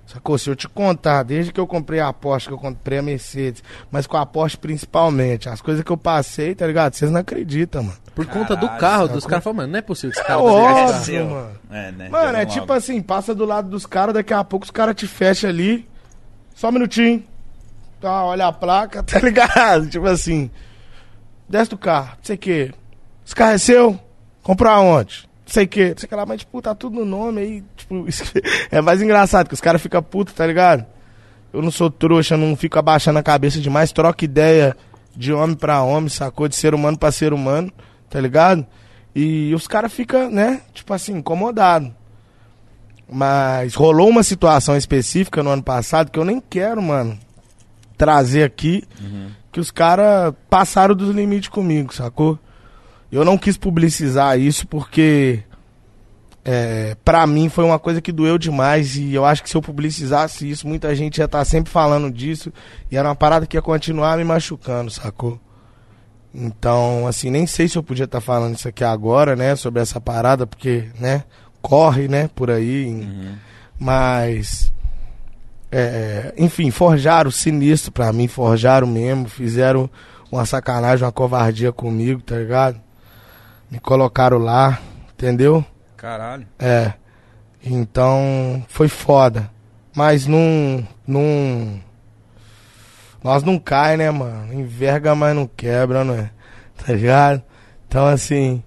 Sacou? 0.06 0.36
Se 0.36 0.50
eu 0.50 0.54
te 0.54 0.68
contar, 0.68 1.22
desde 1.22 1.50
que 1.54 1.58
eu 1.58 1.66
comprei 1.66 2.00
a 2.00 2.12
Porsche, 2.12 2.48
que 2.48 2.52
eu 2.52 2.58
comprei 2.58 2.98
a 2.98 3.02
Mercedes, 3.02 3.64
mas 3.90 4.06
com 4.06 4.18
a 4.18 4.26
Porsche 4.26 4.58
principalmente, 4.58 5.48
as 5.48 5.62
coisas 5.62 5.82
que 5.82 5.90
eu 5.90 5.96
passei, 5.96 6.54
tá 6.54 6.66
ligado? 6.66 6.92
Vocês 6.92 7.10
não 7.10 7.18
acreditam, 7.20 7.82
mano. 7.82 7.96
Por 8.14 8.26
conta 8.26 8.54
do 8.56 8.66
Caralho, 8.66 8.78
carro, 8.80 9.02
sacou? 9.04 9.16
dos 9.16 9.26
caras 9.26 9.44
falam, 9.44 9.56
mano, 9.56 9.72
não 9.72 9.78
é 9.78 9.82
possível 9.82 10.10
que 10.14 10.20
esse 10.20 10.30
É 10.30 10.36
óbvio, 10.36 10.86
carro. 10.92 11.04
seu. 11.04 11.26
mano. 11.30 11.50
É, 11.70 11.92
né? 11.92 12.08
Mano, 12.10 12.36
é 12.36 12.40
vamos 12.44 12.52
tipo 12.52 12.72
assim, 12.74 13.00
passa 13.00 13.34
do 13.34 13.46
lado 13.46 13.70
dos 13.70 13.86
caras, 13.86 14.12
daqui 14.12 14.34
a 14.34 14.44
pouco 14.44 14.66
os 14.66 14.70
caras 14.70 14.94
te 14.94 15.06
fecham 15.06 15.48
ali. 15.48 15.88
Só 16.54 16.68
um 16.68 16.72
minutinho. 16.72 17.24
Tá, 18.02 18.22
olha 18.26 18.48
a 18.48 18.52
placa, 18.52 19.00
tá 19.02 19.18
ligado? 19.18 19.88
Tipo 19.88 20.08
assim. 20.08 20.50
Desce 21.48 21.70
do 21.70 21.78
carro, 21.78 22.08
não 22.08 22.24
sei 22.24 22.36
o 22.36 22.38
é 23.42 23.58
seu? 23.58 23.98
Comprou 24.42 24.72
aonde? 24.72 25.28
Não 25.46 25.52
sei 25.52 25.66
o. 25.66 25.88
Não 25.90 25.98
sei 25.98 26.06
o 26.06 26.08
que 26.08 26.14
lá, 26.14 26.26
mas 26.26 26.40
tipo, 26.40 26.62
tá 26.62 26.74
tudo 26.74 27.00
no 27.00 27.04
nome 27.04 27.40
aí. 27.40 27.64
Tipo, 27.76 28.06
é 28.70 28.80
mais 28.80 29.02
engraçado, 29.02 29.48
que 29.48 29.54
os 29.54 29.60
caras 29.60 29.82
ficam 29.82 30.02
putos, 30.02 30.34
tá 30.34 30.46
ligado? 30.46 30.84
Eu 31.52 31.60
não 31.60 31.70
sou 31.70 31.90
trouxa, 31.90 32.36
não 32.36 32.56
fico 32.56 32.78
abaixando 32.78 33.18
a 33.18 33.22
cabeça 33.22 33.60
demais, 33.60 33.92
troca 33.92 34.24
ideia 34.24 34.76
de 35.14 35.32
homem 35.32 35.54
pra 35.54 35.82
homem, 35.82 36.08
sacou? 36.08 36.48
De 36.48 36.56
ser 36.56 36.74
humano 36.74 36.98
pra 36.98 37.12
ser 37.12 37.32
humano, 37.32 37.70
tá 38.08 38.18
ligado? 38.20 38.66
E 39.14 39.54
os 39.54 39.68
caras 39.68 39.92
ficam, 39.92 40.30
né, 40.30 40.62
tipo 40.72 40.92
assim, 40.94 41.12
incomodados. 41.12 41.90
Mas 43.10 43.74
rolou 43.74 44.08
uma 44.08 44.22
situação 44.22 44.74
específica 44.74 45.42
no 45.42 45.50
ano 45.50 45.62
passado 45.62 46.10
que 46.10 46.18
eu 46.18 46.24
nem 46.24 46.40
quero, 46.40 46.80
mano, 46.80 47.18
trazer 47.98 48.44
aqui. 48.44 48.84
Que 49.52 49.60
os 49.60 49.70
caras 49.70 50.34
passaram 50.50 50.94
dos 50.94 51.14
limites 51.14 51.48
comigo, 51.50 51.94
sacou? 51.94 52.38
Eu 53.10 53.24
não 53.24 53.36
quis 53.36 53.56
publicizar 53.58 54.38
isso 54.40 54.66
porque 54.66 55.42
é, 56.44 56.96
pra 57.04 57.26
mim 57.26 57.48
foi 57.50 57.62
uma 57.62 57.78
coisa 57.78 58.00
que 58.00 58.10
doeu 58.10 58.38
demais 58.38 58.96
e 58.96 59.12
eu 59.14 59.24
acho 59.26 59.42
que 59.42 59.50
se 59.50 59.54
eu 59.56 59.60
publicizasse 59.62 60.48
isso, 60.50 60.66
muita 60.66 60.94
gente 60.94 61.18
ia 61.18 61.26
estar 61.26 61.44
sempre 61.44 61.70
falando 61.70 62.10
disso 62.10 62.50
e 62.90 62.96
era 62.96 63.06
uma 63.08 63.14
parada 63.14 63.46
que 63.46 63.56
ia 63.56 63.62
continuar 63.62 64.16
me 64.16 64.24
machucando, 64.24 64.90
sacou? 64.90 65.38
Então, 66.34 67.06
assim, 67.06 67.28
nem 67.28 67.46
sei 67.46 67.68
se 67.68 67.76
eu 67.76 67.82
podia 67.82 68.06
estar 68.06 68.22
falando 68.22 68.56
isso 68.56 68.66
aqui 68.66 68.82
agora, 68.82 69.36
né, 69.36 69.54
sobre 69.54 69.82
essa 69.82 70.00
parada, 70.00 70.46
porque, 70.46 70.86
né, 70.98 71.24
corre, 71.60 72.08
né, 72.08 72.30
por 72.34 72.50
aí, 72.50 72.86
Uhum. 72.86 73.34
mas 73.78 74.72
é, 75.74 76.34
enfim, 76.36 76.70
forjaram 76.70 77.30
sinistro 77.30 77.90
pra 77.90 78.12
mim, 78.12 78.28
forjaram 78.28 78.86
mesmo, 78.86 79.26
fizeram 79.26 79.88
uma 80.30 80.44
sacanagem, 80.44 81.06
uma 81.06 81.10
covardia 81.10 81.72
comigo, 81.72 82.20
tá 82.20 82.36
ligado? 82.36 82.78
Me 83.70 83.80
colocaram 83.80 84.36
lá, 84.36 84.78
entendeu? 85.14 85.64
Caralho. 85.96 86.46
É. 86.58 86.92
Então, 87.64 88.62
foi 88.68 88.86
foda. 88.86 89.50
Mas 89.96 90.26
não. 90.26 90.86
não 91.06 91.80
nós 93.24 93.42
não 93.42 93.58
cai, 93.58 93.96
né, 93.96 94.10
mano? 94.10 94.52
Enverga, 94.52 95.14
mas 95.14 95.34
não 95.34 95.46
quebra, 95.46 96.04
não 96.04 96.14
é? 96.14 96.30
Tá 96.76 96.92
ligado? 96.92 97.42
Então, 97.86 98.06
assim. 98.06 98.62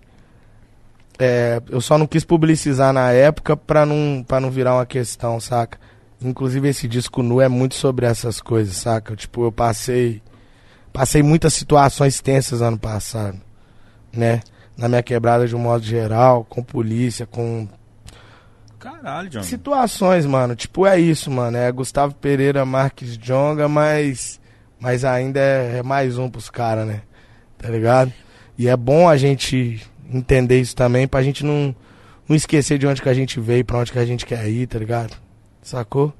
É, 1.19 1.61
eu 1.69 1.81
só 1.81 1.97
não 1.97 2.07
quis 2.07 2.23
publicizar 2.23 2.91
na 2.93 3.11
época 3.11 3.55
pra 3.55 3.85
não, 3.85 4.23
pra 4.25 4.39
não 4.39 4.49
virar 4.49 4.73
uma 4.73 4.85
questão, 4.85 5.39
saca? 5.39 5.77
Inclusive, 6.21 6.69
esse 6.69 6.87
disco 6.87 7.21
nu 7.21 7.41
é 7.41 7.47
muito 7.47 7.75
sobre 7.75 8.05
essas 8.05 8.41
coisas, 8.41 8.75
saca? 8.77 9.15
Tipo, 9.15 9.45
eu 9.45 9.51
passei. 9.51 10.21
Passei 10.93 11.21
muitas 11.21 11.53
situações 11.53 12.21
tensas 12.21 12.61
ano 12.61 12.79
passado, 12.79 13.39
né? 14.13 14.39
Na 14.77 14.87
minha 14.87 15.03
quebrada 15.03 15.45
de 15.45 15.55
um 15.55 15.59
modo 15.59 15.83
geral, 15.83 16.45
com 16.45 16.63
polícia, 16.63 17.25
com 17.25 17.67
Caralho, 18.79 19.29
John. 19.29 19.43
situações, 19.43 20.25
mano. 20.25 20.55
Tipo, 20.55 20.85
é 20.85 20.99
isso, 20.99 21.29
mano. 21.29 21.57
É 21.57 21.69
Gustavo 21.71 22.15
Pereira 22.15 22.65
Marques 22.65 23.17
Jonga, 23.17 23.67
mas, 23.67 24.39
mas 24.79 25.03
ainda 25.03 25.39
é, 25.39 25.79
é 25.79 25.83
mais 25.83 26.17
um 26.17 26.29
pros 26.29 26.49
caras, 26.49 26.87
né? 26.87 27.01
Tá 27.57 27.69
ligado? 27.69 28.13
E 28.57 28.69
é 28.69 28.77
bom 28.77 29.09
a 29.09 29.17
gente 29.17 29.81
entender 30.09 30.61
isso 30.61 30.75
também, 30.75 31.07
pra 31.07 31.23
gente 31.23 31.43
não, 31.43 31.75
não 32.27 32.35
esquecer 32.35 32.77
de 32.77 32.87
onde 32.87 33.01
que 33.01 33.09
a 33.09 33.13
gente 33.13 33.39
veio, 33.39 33.65
pra 33.65 33.79
onde 33.79 33.91
que 33.91 33.99
a 33.99 34.05
gente 34.05 34.25
quer 34.25 34.47
ir, 34.47 34.67
tá 34.67 34.79
ligado? 34.79 35.24
Sacou? 35.65 36.13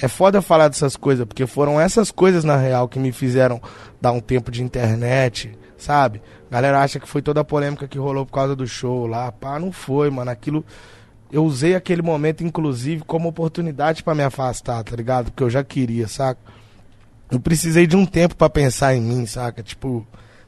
É 0.00 0.08
foda 0.08 0.40
falar 0.40 0.68
dessas 0.68 0.96
coisas, 0.96 1.26
porque 1.26 1.46
foram 1.46 1.78
essas 1.78 2.10
coisas, 2.10 2.42
na 2.42 2.56
real, 2.56 2.88
que 2.88 2.98
me 2.98 3.12
fizeram 3.12 3.60
dar 4.00 4.10
um 4.12 4.20
tempo 4.20 4.50
de 4.50 4.62
internet, 4.62 5.52
sabe? 5.76 6.22
Galera 6.50 6.80
acha 6.80 6.98
que 6.98 7.06
foi 7.06 7.20
toda 7.20 7.42
a 7.42 7.44
polêmica 7.44 7.86
que 7.86 7.98
rolou 7.98 8.24
por 8.24 8.32
causa 8.32 8.56
do 8.56 8.66
show 8.66 9.06
lá. 9.06 9.30
Pá, 9.30 9.58
não 9.58 9.70
foi, 9.70 10.08
mano. 10.10 10.30
Aquilo. 10.30 10.64
Eu 11.30 11.44
usei 11.44 11.74
aquele 11.74 12.00
momento, 12.02 12.42
inclusive, 12.42 13.02
como 13.06 13.28
oportunidade 13.28 14.02
pra 14.02 14.14
me 14.14 14.22
afastar, 14.22 14.82
tá 14.82 14.96
ligado? 14.96 15.26
Porque 15.30 15.42
eu 15.42 15.50
já 15.50 15.62
queria, 15.62 16.08
saca? 16.08 16.40
Eu 17.30 17.38
precisei 17.40 17.86
de 17.86 17.96
um 17.96 18.04
tempo 18.06 18.34
pra 18.34 18.48
pensar 18.50 18.94
em 18.94 19.00
mim, 19.00 19.24
saca? 19.26 19.62
Tipo, 19.62 20.06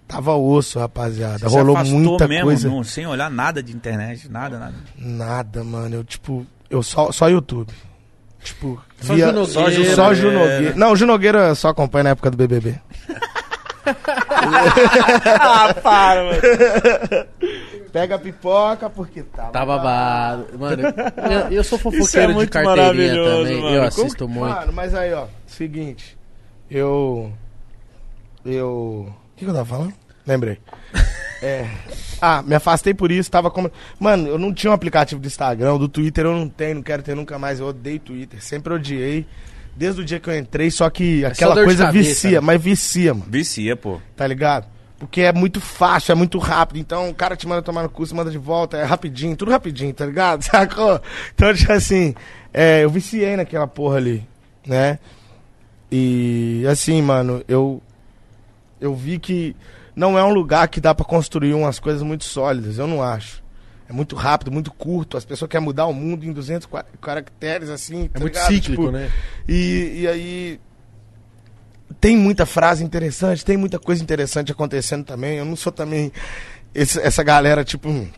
tava 0.09 0.35
osso, 0.35 0.79
rapaziada. 0.79 1.39
Você 1.49 1.57
Rolou 1.59 1.77
muita 1.85 2.27
mesmo, 2.27 2.45
coisa. 2.45 2.69
não- 2.69 2.83
sem 2.85 3.07
olhar 3.07 3.31
nada 3.31 3.63
de 3.63 3.75
internet, 3.77 4.31
nada, 4.31 4.59
nada. 4.59 4.75
Nada, 4.99 5.63
mano. 5.65 5.97
Eu, 5.97 6.05
tipo, 6.05 6.47
eu 6.71 6.83
só, 6.83 7.13
só 7.13 7.29
YouTube. 7.29 7.71
Tipo, 8.45 8.81
Só 9.01 9.15
via, 9.15 9.27
Ju 9.27 9.33
Nogueira. 9.33 9.53
só, 9.53 9.71
Ju, 9.71 9.95
só 9.95 10.15
Ju 10.15 10.31
Nogueira. 10.31 10.75
Não, 10.77 10.93
o 10.93 10.97
Ju 10.97 11.07
Nogueira 11.07 11.39
eu 11.49 11.55
só 11.55 11.69
acompanha 11.71 12.05
na 12.05 12.11
época 12.11 12.31
do 12.31 12.37
BBB. 12.37 12.79
ah, 15.41 15.75
para, 15.83 16.25
mano. 16.25 16.41
Pega 17.93 18.17
a 18.17 18.19
pipoca 18.19 18.91
porque 18.91 19.23
tá. 19.23 19.45
Tá 19.45 19.65
babado. 19.65 20.47
Mano, 20.59 20.83
eu, 20.83 21.53
eu 21.53 21.65
sou 21.65 21.79
é 21.79 21.83
fofoqueiro 21.83 22.29
de 22.29 22.35
muito 22.35 22.51
carteirinha 22.51 23.15
também. 23.15 23.63
mano. 23.63 23.75
Eu 23.77 23.91
Como 23.91 24.05
assisto 24.05 24.29
muito. 24.29 24.55
Mano, 24.55 24.73
mas 24.73 24.95
aí, 24.95 25.13
ó. 25.15 25.27
Seguinte. 25.47 26.19
Eu. 26.71 27.33
Eu. 28.45 29.09
O 29.09 29.37
que, 29.37 29.45
que 29.45 29.51
eu 29.51 29.55
tava 29.55 29.65
falando? 29.65 29.95
Lembrei. 30.27 30.59
É. 31.45 31.69
Ah, 32.23 32.43
me 32.43 32.55
afastei 32.55 32.95
por 32.95 33.13
isso, 33.13 33.31
tava 33.31 33.51
como. 33.51 33.71
Mano, 34.01 34.29
eu 34.29 34.39
não 34.39 34.53
tinha 34.55 34.71
um 34.71 34.75
aplicativo 34.75 35.21
do 35.21 35.27
Instagram, 35.27 35.77
do 35.77 35.89
Twitter 35.89 36.25
eu 36.25 36.33
não 36.33 36.49
tenho, 36.49 36.77
não 36.77 36.83
quero 36.83 37.03
ter 37.03 37.15
nunca 37.15 37.39
mais. 37.39 37.61
Eu 37.61 37.67
odeio 37.67 38.01
Twitter, 38.01 38.43
sempre 38.43 38.73
odiei. 38.73 39.27
Desde 39.77 40.01
o 40.01 40.05
dia 40.05 40.21
que 40.21 40.31
eu 40.31 40.39
entrei, 40.39 40.71
só 40.71 40.89
que 40.89 41.25
aquela 41.25 41.53
É 41.53 41.55
só 41.55 41.55
dor 41.55 41.61
de 41.61 41.67
coisa 41.67 41.87
cabeça, 41.87 42.09
vicia, 42.09 42.41
né? 42.41 42.41
mas 42.41 42.63
vicia, 42.63 43.13
mano. 43.13 43.27
Vicia, 43.29 43.77
pô. 43.77 44.01
tá 44.17 44.27
ligado? 44.27 44.67
Porque 44.99 45.21
é 45.21 45.33
muito 45.33 45.61
fácil, 45.61 46.13
é 46.13 46.15
muito 46.15 46.39
rápido. 46.39 46.79
Então 46.79 47.11
o 47.11 47.15
cara 47.15 47.37
te 47.37 47.47
manda 47.47 47.61
tomar 47.61 47.83
no 47.83 47.91
cu, 47.91 48.07
você 48.07 48.15
manda 48.15 48.31
de 48.31 48.39
volta, 48.39 48.79
é 48.79 48.85
rapidinho, 48.85 49.37
tudo 49.37 49.51
rapidinho, 49.51 49.93
tá 49.93 50.07
ligado? 50.07 50.43
Sacou? 50.47 51.01
Então, 51.35 51.53
tipo 51.53 51.73
assim, 51.73 52.15
é, 52.55 52.85
eu 52.85 52.89
viciei 52.89 53.37
naquela 53.37 53.67
porra 53.67 53.97
ali, 53.97 54.27
né? 54.67 54.99
E 55.91 56.65
assim, 56.71 57.03
mano, 57.03 57.43
eu. 57.47 57.83
Eu 58.81 58.95
vi 58.95 59.19
que. 59.19 59.55
Não 59.97 60.19
é 60.19 60.25
um 60.25 60.33
lugar 60.33 60.69
que 60.69 60.81
dá 60.81 60.95
pra 60.95 61.05
construir 61.05 61.55
umas 61.55 61.79
coisas 61.79 62.03
muito 62.03 62.25
sólidas, 62.25 62.79
eu 62.79 62.87
não 62.87 63.03
acho. 63.03 63.43
É 63.89 63.93
muito 63.93 64.17
rápido, 64.17 64.51
muito 64.51 64.73
curto. 64.73 65.17
As 65.17 65.25
pessoas 65.27 65.49
querem 65.51 65.65
mudar 65.65 65.87
o 65.87 65.93
mundo 65.93 66.25
em 66.25 66.33
200 66.33 66.67
qua- 66.67 66.87
caracteres, 67.03 67.69
assim. 67.69 68.05
É 68.05 68.09
tá 68.09 68.21
muito 68.21 68.33
ligado? 68.35 68.49
cíclico, 68.49 68.83
Tipo, 68.85 68.91
né? 68.93 69.11
E, 69.47 70.01
e 70.01 70.09
aí. 70.09 70.61
Tem 72.01 72.17
muita 72.17 72.45
frase 72.47 72.83
interessante, 72.83 73.45
tem 73.45 73.57
muita 73.57 73.79
coisa 73.79 74.03
interessante 74.03 74.51
acontecendo 74.51 75.05
também. 75.05 75.37
Eu 75.39 75.45
não 75.45 75.55
sou 75.57 75.71
também 75.73 76.11
esse- 76.75 76.99
essa 77.01 77.23
galera, 77.23 77.63
tipo, 77.65 77.89
hum, 77.89 78.09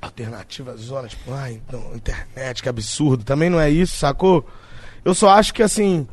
alternativa 0.00 0.74
zona, 0.76 1.06
tipo, 1.08 1.32
ai, 1.32 1.60
não, 1.70 1.94
internet, 1.94 2.62
que 2.62 2.68
absurdo. 2.68 3.22
Também 3.22 3.48
não 3.50 3.60
é 3.60 3.70
isso, 3.70 3.96
sacou? 3.96 4.46
Eu 5.04 5.14
só 5.14 5.28
acho 5.30 5.52
que, 5.54 5.62
assim, 5.62 6.08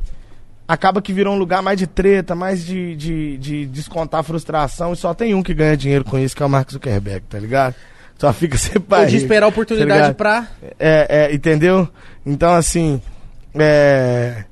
acaba 0.68 1.00
que 1.00 1.14
virou 1.14 1.34
um 1.34 1.38
lugar 1.38 1.62
mais 1.62 1.78
de 1.78 1.86
treta, 1.86 2.34
mais 2.34 2.64
de, 2.64 2.94
de, 2.94 3.38
de 3.38 3.66
descontar 3.66 4.22
frustração. 4.22 4.92
E 4.92 4.96
só 4.96 5.14
tem 5.14 5.34
um 5.34 5.42
que 5.42 5.54
ganha 5.54 5.74
dinheiro 5.74 6.04
com 6.04 6.18
isso, 6.18 6.36
que 6.36 6.42
é 6.42 6.46
o 6.46 6.48
Mark 6.48 6.70
Zuckerberg, 6.70 7.24
tá 7.26 7.38
ligado? 7.38 7.74
Só 8.18 8.30
fica 8.32 8.58
pra 8.86 9.06
de 9.06 9.16
esperar 9.16 9.46
a 9.46 9.48
tá 9.48 9.54
oportunidade 9.54 10.00
ligado? 10.00 10.14
pra. 10.14 10.46
É, 10.78 11.28
é, 11.30 11.34
entendeu? 11.34 11.88
Então, 12.26 12.52
assim, 12.52 13.00
é, 13.54 14.44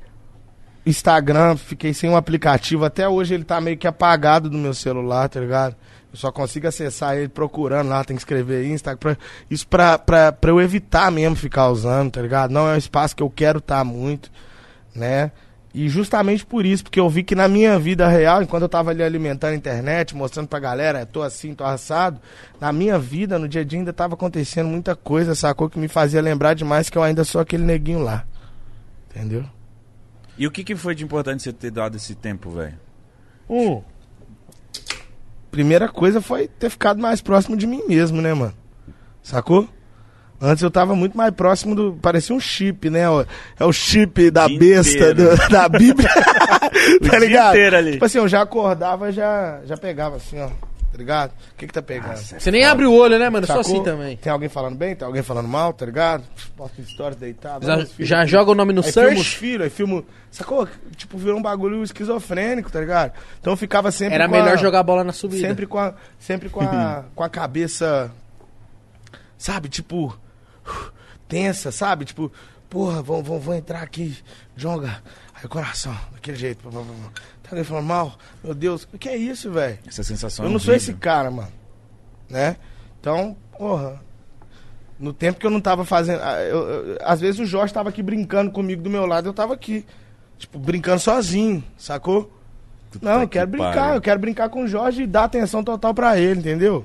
Instagram, 0.86 1.56
fiquei 1.56 1.92
sem 1.92 2.08
um 2.08 2.16
aplicativo. 2.16 2.86
Até 2.86 3.06
hoje 3.06 3.34
ele 3.34 3.44
tá 3.44 3.60
meio 3.60 3.76
que 3.76 3.86
apagado 3.86 4.48
do 4.48 4.56
meu 4.56 4.72
celular, 4.72 5.28
tá 5.28 5.38
ligado? 5.38 5.76
Eu 6.10 6.18
só 6.18 6.32
consigo 6.32 6.66
acessar 6.66 7.16
ele 7.18 7.28
procurando 7.28 7.90
lá, 7.90 8.02
tem 8.02 8.16
que 8.16 8.22
escrever 8.22 8.64
Insta. 8.66 8.96
Pra, 8.96 9.18
isso 9.50 9.68
pra, 9.68 9.98
pra, 9.98 10.32
pra 10.32 10.50
eu 10.50 10.60
evitar 10.62 11.10
mesmo 11.10 11.36
ficar 11.36 11.68
usando, 11.68 12.12
tá 12.12 12.22
ligado? 12.22 12.52
Não 12.52 12.66
é 12.70 12.74
um 12.74 12.78
espaço 12.78 13.14
que 13.14 13.22
eu 13.22 13.28
quero 13.28 13.58
estar 13.58 13.84
muito, 13.84 14.30
né? 14.94 15.30
E 15.76 15.90
justamente 15.90 16.46
por 16.46 16.64
isso, 16.64 16.84
porque 16.84 16.98
eu 16.98 17.06
vi 17.06 17.22
que 17.22 17.34
na 17.34 17.46
minha 17.46 17.78
vida 17.78 18.08
real, 18.08 18.42
enquanto 18.42 18.62
eu 18.62 18.68
tava 18.68 18.92
ali 18.92 19.02
alimentando 19.02 19.52
a 19.52 19.56
internet, 19.56 20.16
mostrando 20.16 20.48
pra 20.48 20.58
galera, 20.58 21.04
tô 21.04 21.22
assim, 21.22 21.54
tô 21.54 21.64
assado, 21.64 22.18
na 22.58 22.72
minha 22.72 22.98
vida, 22.98 23.38
no 23.38 23.46
dia 23.46 23.60
a 23.60 23.64
dia, 23.64 23.78
ainda 23.78 23.92
tava 23.92 24.14
acontecendo 24.14 24.68
muita 24.68 24.96
coisa, 24.96 25.34
sacou? 25.34 25.68
Que 25.68 25.78
me 25.78 25.86
fazia 25.86 26.22
lembrar 26.22 26.54
demais 26.54 26.88
que 26.88 26.96
eu 26.96 27.02
ainda 27.02 27.24
sou 27.24 27.42
aquele 27.42 27.62
neguinho 27.62 27.98
lá. 27.98 28.24
Entendeu? 29.10 29.44
E 30.38 30.46
o 30.46 30.50
que, 30.50 30.64
que 30.64 30.74
foi 30.74 30.94
de 30.94 31.04
importante 31.04 31.42
você 31.42 31.52
ter 31.52 31.70
dado 31.70 31.94
esse 31.94 32.14
tempo, 32.14 32.48
velho? 32.52 32.80
Um. 33.46 33.82
Primeira 35.50 35.90
coisa 35.90 36.22
foi 36.22 36.48
ter 36.48 36.70
ficado 36.70 36.98
mais 37.02 37.20
próximo 37.20 37.54
de 37.54 37.66
mim 37.66 37.82
mesmo, 37.86 38.22
né, 38.22 38.32
mano? 38.32 38.54
Sacou? 39.22 39.68
Antes 40.40 40.62
eu 40.62 40.70
tava 40.70 40.94
muito 40.94 41.16
mais 41.16 41.32
próximo 41.34 41.74
do. 41.74 41.92
Parecia 41.94 42.34
um 42.36 42.40
chip, 42.40 42.90
né? 42.90 43.00
É 43.58 43.64
o 43.64 43.72
chip 43.72 44.30
da 44.30 44.46
Dia 44.46 44.58
besta 44.58 45.14
do- 45.14 45.48
da 45.48 45.68
Bíblia. 45.68 46.08
Tá 47.10 47.18
ligado? 47.18 47.56
ali. 47.56 47.92
Tipo 47.92 48.04
assim, 48.04 48.18
eu 48.18 48.28
já 48.28 48.42
acordava, 48.42 49.10
já, 49.10 49.60
já 49.64 49.76
pegava 49.76 50.16
assim, 50.16 50.38
ó. 50.40 50.48
Tá 50.48 50.98
ligado? 50.98 51.30
O 51.30 51.56
que 51.56 51.66
que 51.66 51.72
tá 51.72 51.82
pegando? 51.82 52.16
Você 52.16 52.50
nem 52.50 52.64
abre 52.64 52.86
o 52.86 52.92
olho, 52.92 53.18
né, 53.18 53.28
mano? 53.28 53.46
Sacou? 53.46 53.60
assim 53.60 53.82
também. 53.82 54.16
Tem 54.16 54.32
alguém 54.32 54.48
falando 54.48 54.76
bem, 54.76 54.94
tem 54.94 55.04
alguém 55.06 55.22
falando 55.22 55.46
mal, 55.48 55.72
tá 55.72 55.84
ligado? 55.84 56.24
Posto 56.56 56.82
stories 56.84 57.16
deitado. 57.18 57.66
Já, 57.66 57.74
olha 57.74 57.84
os 57.84 57.92
filhos 57.92 58.08
já 58.08 58.24
joga 58.26 58.50
o 58.50 58.54
nome 58.54 58.72
no 58.72 58.82
Aí 58.82 58.92
filma 58.92 59.08
os 59.08 59.14
search. 59.14 59.36
filhos, 59.38 59.62
aí 59.64 59.70
filmo. 59.70 60.04
Sacou? 60.30 60.66
Tipo, 60.96 61.18
virou 61.18 61.38
um 61.38 61.42
bagulho 61.42 61.82
esquizofrênico, 61.82 62.70
tá 62.70 62.80
ligado? 62.80 63.12
Então 63.40 63.52
eu 63.52 63.56
ficava 63.56 63.90
sempre. 63.90 64.14
Era 64.14 64.26
com 64.26 64.32
melhor 64.34 64.52
a- 64.54 64.56
jogar 64.56 64.82
bola 64.82 65.02
na 65.04 65.12
subida. 65.12 65.46
Sempre 65.46 65.66
com 65.66 65.78
a, 65.78 65.94
sempre 66.18 66.48
com 66.48 66.60
a, 66.60 67.04
com 67.14 67.22
a 67.22 67.28
cabeça. 67.28 68.10
Sabe, 69.38 69.68
tipo. 69.68 70.16
Tensa, 71.28 71.72
sabe? 71.72 72.04
Tipo, 72.04 72.30
porra, 72.70 73.02
vão, 73.02 73.22
vão, 73.22 73.38
vão 73.40 73.54
entrar 73.54 73.82
aqui, 73.82 74.16
joga. 74.56 75.02
Aí 75.34 75.44
o 75.44 75.48
coração, 75.48 75.96
daquele 76.12 76.36
jeito. 76.36 76.62
pá, 76.62 76.70
pá, 76.70 76.78
pá. 77.50 77.56
Tá 77.56 77.64
falando 77.64 77.84
mal? 77.86 78.16
Meu 78.42 78.54
Deus, 78.54 78.88
o 78.92 78.98
que 78.98 79.08
é 79.08 79.16
isso, 79.16 79.50
velho? 79.52 79.78
Essa 79.86 80.02
sensação 80.02 80.44
Eu 80.44 80.50
é 80.50 80.52
não 80.52 80.58
sou 80.58 80.72
horrível. 80.74 80.92
esse 80.92 81.00
cara, 81.00 81.30
mano. 81.30 81.52
Né? 82.28 82.56
Então, 83.00 83.36
porra. 83.56 84.00
No 84.98 85.12
tempo 85.12 85.38
que 85.38 85.46
eu 85.46 85.50
não 85.50 85.60
tava 85.60 85.84
fazendo. 85.84 86.22
ah, 86.22 86.40
eu- 86.42 86.68
eu- 86.68 86.98
às 87.02 87.20
vezes 87.20 87.38
o 87.38 87.44
Jorge 87.44 87.72
tava 87.72 87.90
aqui 87.90 88.02
brincando 88.02 88.50
comigo 88.50 88.82
do 88.82 88.88
meu 88.90 89.04
lado, 89.04 89.28
eu 89.28 89.32
tava 89.34 89.52
aqui. 89.54 89.84
Tipo, 90.38 90.58
brincando 90.58 91.00
sozinho, 91.00 91.62
sacou? 91.76 92.32
Não, 93.02 93.20
eu 93.20 93.28
que 93.28 93.34
quero 93.38 93.50
brincar, 93.50 93.74
pariu. 93.74 93.94
eu 93.96 94.00
quero 94.00 94.18
brincar 94.20 94.48
com 94.48 94.62
o 94.64 94.66
Jorge 94.68 95.02
e 95.02 95.06
dar 95.06 95.24
atenção 95.24 95.62
total 95.62 95.92
pra 95.92 96.18
ele, 96.18 96.40
entendeu? 96.40 96.84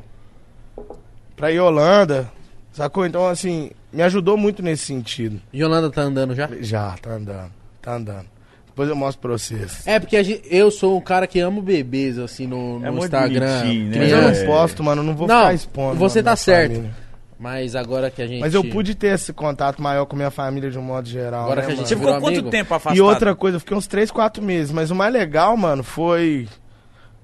Pra 1.35 1.49
Yolanda, 1.49 2.29
sacou? 2.71 3.05
Então, 3.05 3.27
assim, 3.27 3.71
me 3.91 4.01
ajudou 4.03 4.37
muito 4.37 4.61
nesse 4.63 4.85
sentido. 4.85 5.39
Yolanda 5.53 5.89
tá 5.89 6.01
andando 6.01 6.33
já? 6.35 6.49
Já, 6.59 6.95
tá 7.01 7.11
andando, 7.11 7.51
tá 7.81 7.95
andando. 7.95 8.25
Depois 8.67 8.87
eu 8.87 8.95
mostro 8.95 9.21
pra 9.21 9.31
vocês. 9.31 9.85
É, 9.85 9.99
porque 9.99 10.15
a 10.15 10.23
gente- 10.23 10.43
eu 10.49 10.71
sou 10.71 10.97
um 10.97 11.01
cara 11.01 11.27
que 11.27 11.39
amo 11.39 11.61
bebês, 11.61 12.17
assim, 12.17 12.47
no, 12.47 12.79
no 12.79 12.85
É 12.85 12.89
Instagram. 13.05 13.63
né? 13.63 13.97
Mas 13.97 14.11
eu 14.11 14.21
não. 14.21 14.29
É. 14.29 14.45
posto, 14.45 14.81
mano, 14.83 15.03
não 15.03 15.13
vou 15.13 15.27
Não, 15.27 15.35
ficar 15.39 15.53
expondo. 15.53 15.95
você 15.97 16.19
mano, 16.19 16.25
tá 16.29 16.35
certo. 16.37 16.71
família. 16.75 16.95
Mas 17.37 17.75
agora 17.75 18.09
que 18.11 18.21
a 18.21 18.27
gente... 18.27 18.39
Mas 18.39 18.53
eu 18.53 18.63
pude 18.63 18.93
ter 18.95 19.07
esse 19.15 19.33
contato 19.33 19.81
maior 19.81 20.05
com 20.05 20.15
minha 20.15 20.29
família 20.29 20.69
de 20.69 20.77
um 20.77 20.81
modo 20.83 21.09
geral. 21.09 21.45
Agora 21.45 21.61
né, 21.61 21.67
que 21.67 21.73
a 21.73 21.75
gente 21.75 21.87
Você 21.87 21.95
ficou 21.95 22.19
quanto 22.21 22.43
tempo 22.51 22.73
afastado? 22.73 22.95
E 22.95 23.01
outra 23.01 23.35
coisa, 23.35 23.55
eu 23.55 23.59
fiquei 23.59 23.75
uns 23.75 23.87
3, 23.87 24.11
4 24.11 24.43
meses. 24.43 24.71
Mas 24.71 24.91
o 24.91 24.95
mais 24.95 25.11
legal, 25.11 25.57
mano, 25.57 25.83
foi. 25.83 26.47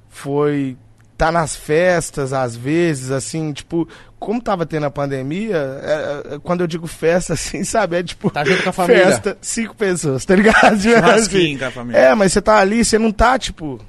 Foi. 0.10 0.76
Tá 1.18 1.32
nas 1.32 1.56
festas, 1.56 2.32
às 2.32 2.56
vezes, 2.56 3.10
assim, 3.10 3.52
tipo, 3.52 3.88
como 4.20 4.42
tava 4.42 4.66
tendo 4.66 4.86
a 4.86 4.92
pandemia, 4.92 5.58
é, 5.82 6.36
é, 6.36 6.40
quando 6.40 6.62
eu 6.62 6.68
digo 6.68 6.86
festa, 6.88 7.34
assim, 7.36 7.64
sabe? 7.64 7.98
É 7.98 8.04
tipo. 8.04 8.30
Tá 8.30 8.44
junto 8.44 8.64
com 8.64 8.70
a 8.70 8.74
família. 8.74 9.06
Festa, 9.06 9.38
cinco 9.42 9.76
pessoas, 9.76 10.26
tá 10.26 10.36
ligado? 10.36 10.80
Churrasquinho 10.80 11.60
com 11.60 11.66
a 11.66 11.72
família. 11.72 12.00
É, 12.00 12.16
mas 12.16 12.34
você 12.34 12.42
tá 12.42 12.58
ali, 12.58 12.86
você 12.86 13.00
não 13.00 13.12
tá, 13.12 13.38
tipo. 13.40 13.80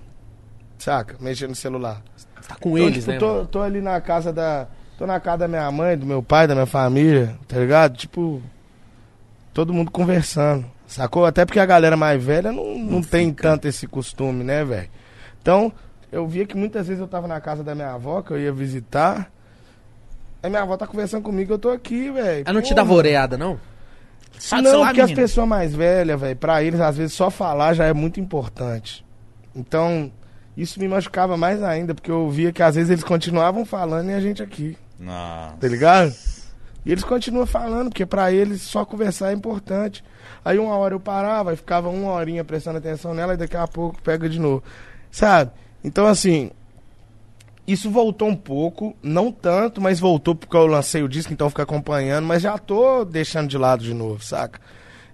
Saca? 0.79 1.17
Mexendo 1.21 1.51
no 1.51 1.57
celular. 1.57 2.03
Tá 2.47 2.57
com 2.59 2.79
Então, 2.79 2.89
eles, 2.89 3.05
tipo, 3.05 3.11
né? 3.11 3.19
tô, 3.19 3.45
tô 3.45 3.61
ali 3.63 3.81
na 3.81 4.01
casa 4.01 4.33
da. 4.33 4.67
Tô 4.97 5.07
na 5.07 5.21
casa 5.21 5.39
da 5.39 5.49
minha 5.49 5.71
mãe, 5.71 5.97
do 5.97 6.07
meu 6.07 6.23
pai, 6.23 6.47
da 6.47 6.55
minha 6.55 6.67
família, 6.67 7.37
tá 7.47 7.59
ligado? 7.59 7.97
Tipo. 7.97 8.43
Todo 9.53 9.73
mundo 9.73 9.91
conversando. 9.91 10.65
Sacou? 10.87 11.27
Até 11.27 11.45
porque 11.45 11.61
a 11.61 11.67
galera 11.67 11.97
mais 11.97 12.23
velha 12.23 12.51
não, 12.51 12.79
não, 12.79 13.03
tem 13.03 13.33
tanto 13.33 13.69
esse 13.69 13.87
costume, 13.87 14.43
né, 14.43 14.65
velho? 14.65 14.89
Então, 15.43 15.71
eu 16.11 16.27
via 16.27 16.47
que 16.47 16.57
muitas 16.57 16.87
vezes 16.87 17.01
eu 17.01 17.09
tava 17.09 17.27
na 17.27 17.41
casa 17.41 17.63
da 17.63 17.75
minha 17.75 17.93
avó, 17.93 18.23
que 18.23 18.31
eu 18.31 18.39
ia 18.39 18.53
visitar. 18.53 19.31
Aí 20.43 20.49
minha 20.49 20.63
avó 20.63 20.77
tá 20.77 20.87
conversando 20.87 21.23
comigo, 21.23 21.53
eu 21.53 21.59
tô 21.59 21.71
aqui, 21.71 22.11
velho. 22.11 22.45
Ela 22.47 22.55
não 22.55 22.63
te 22.63 22.75
dava 22.75 22.93
oreada, 22.93 23.37
não? 23.37 23.55
Do 23.55 24.63
não, 24.63 24.71
celular, 24.71 24.87
porque 24.89 25.01
as 25.01 25.13
pessoas 25.13 25.49
mais 25.49 25.75
velhas, 25.75 26.21
velho, 26.21 26.37
pra 26.37 26.63
eles, 26.63 26.81
às 26.81 26.97
vezes, 26.97 27.13
só 27.13 27.29
falar 27.31 27.75
já 27.75 27.85
é 27.87 27.93
muito 27.93 28.21
importante. 28.21 29.05
Então, 29.55 30.13
isso 30.57 30.79
me 30.79 30.87
machucava 30.87 31.37
mais 31.37 31.63
ainda, 31.63 31.95
porque 31.95 32.11
eu 32.11 32.31
via 32.31 32.53
que 32.53 32.63
às 32.63 32.77
vezes 32.77 32.91
eles 32.91 33.05
continuavam 33.05 33.65
falando 33.65 34.11
e 34.11 34.15
a 34.15 34.21
gente 34.21 34.43
aqui, 34.43 34.77
Nossa. 34.99 35.57
tá 35.57 35.69
ligado? 35.69 36.13
E 36.87 36.93
eles 36.93 37.05
continuam 37.05 37.47
falando, 37.47 37.91
porque 37.91 38.07
pra 38.07 38.33
eles 38.33 38.63
só 38.63 38.85
conversar 38.85 39.31
é 39.31 39.35
importante. 39.35 40.03
Aí 40.45 40.59
uma 40.59 40.77
hora 40.77 40.95
eu 40.95 41.01
parava 41.01 41.53
e 41.53 41.57
ficava 41.57 41.89
uma 41.89 42.13
horinha 42.13 42.45
prestando 42.45 42.79
atenção 42.79 43.13
nela 43.13 43.35
e 43.35 43.37
daqui 43.37 43.57
a 43.57 43.67
pouco 43.67 44.01
pega 44.03 44.29
de 44.29 44.39
novo. 44.39 44.63
Sabe? 45.11 45.51
Então, 45.83 46.07
assim, 46.07 46.51
isso 47.67 47.91
voltou 47.91 48.29
um 48.29 48.35
pouco, 48.35 48.97
não 49.03 49.31
tanto, 49.31 49.81
mas 49.81 50.01
voltou 50.01 50.35
porque 50.35 50.57
eu 50.57 50.67
lancei 50.67 51.03
o 51.03 51.09
disco, 51.09 51.33
então 51.33 51.51
fica 51.51 51.63
acompanhando, 51.63 52.27
mas 52.27 52.43
já 52.43 52.57
tô 52.57 53.05
deixando 53.05 53.49
de 53.49 53.59
lado 53.59 53.85
de 53.85 53.93
novo, 53.93 54.25
saca? 54.25 54.59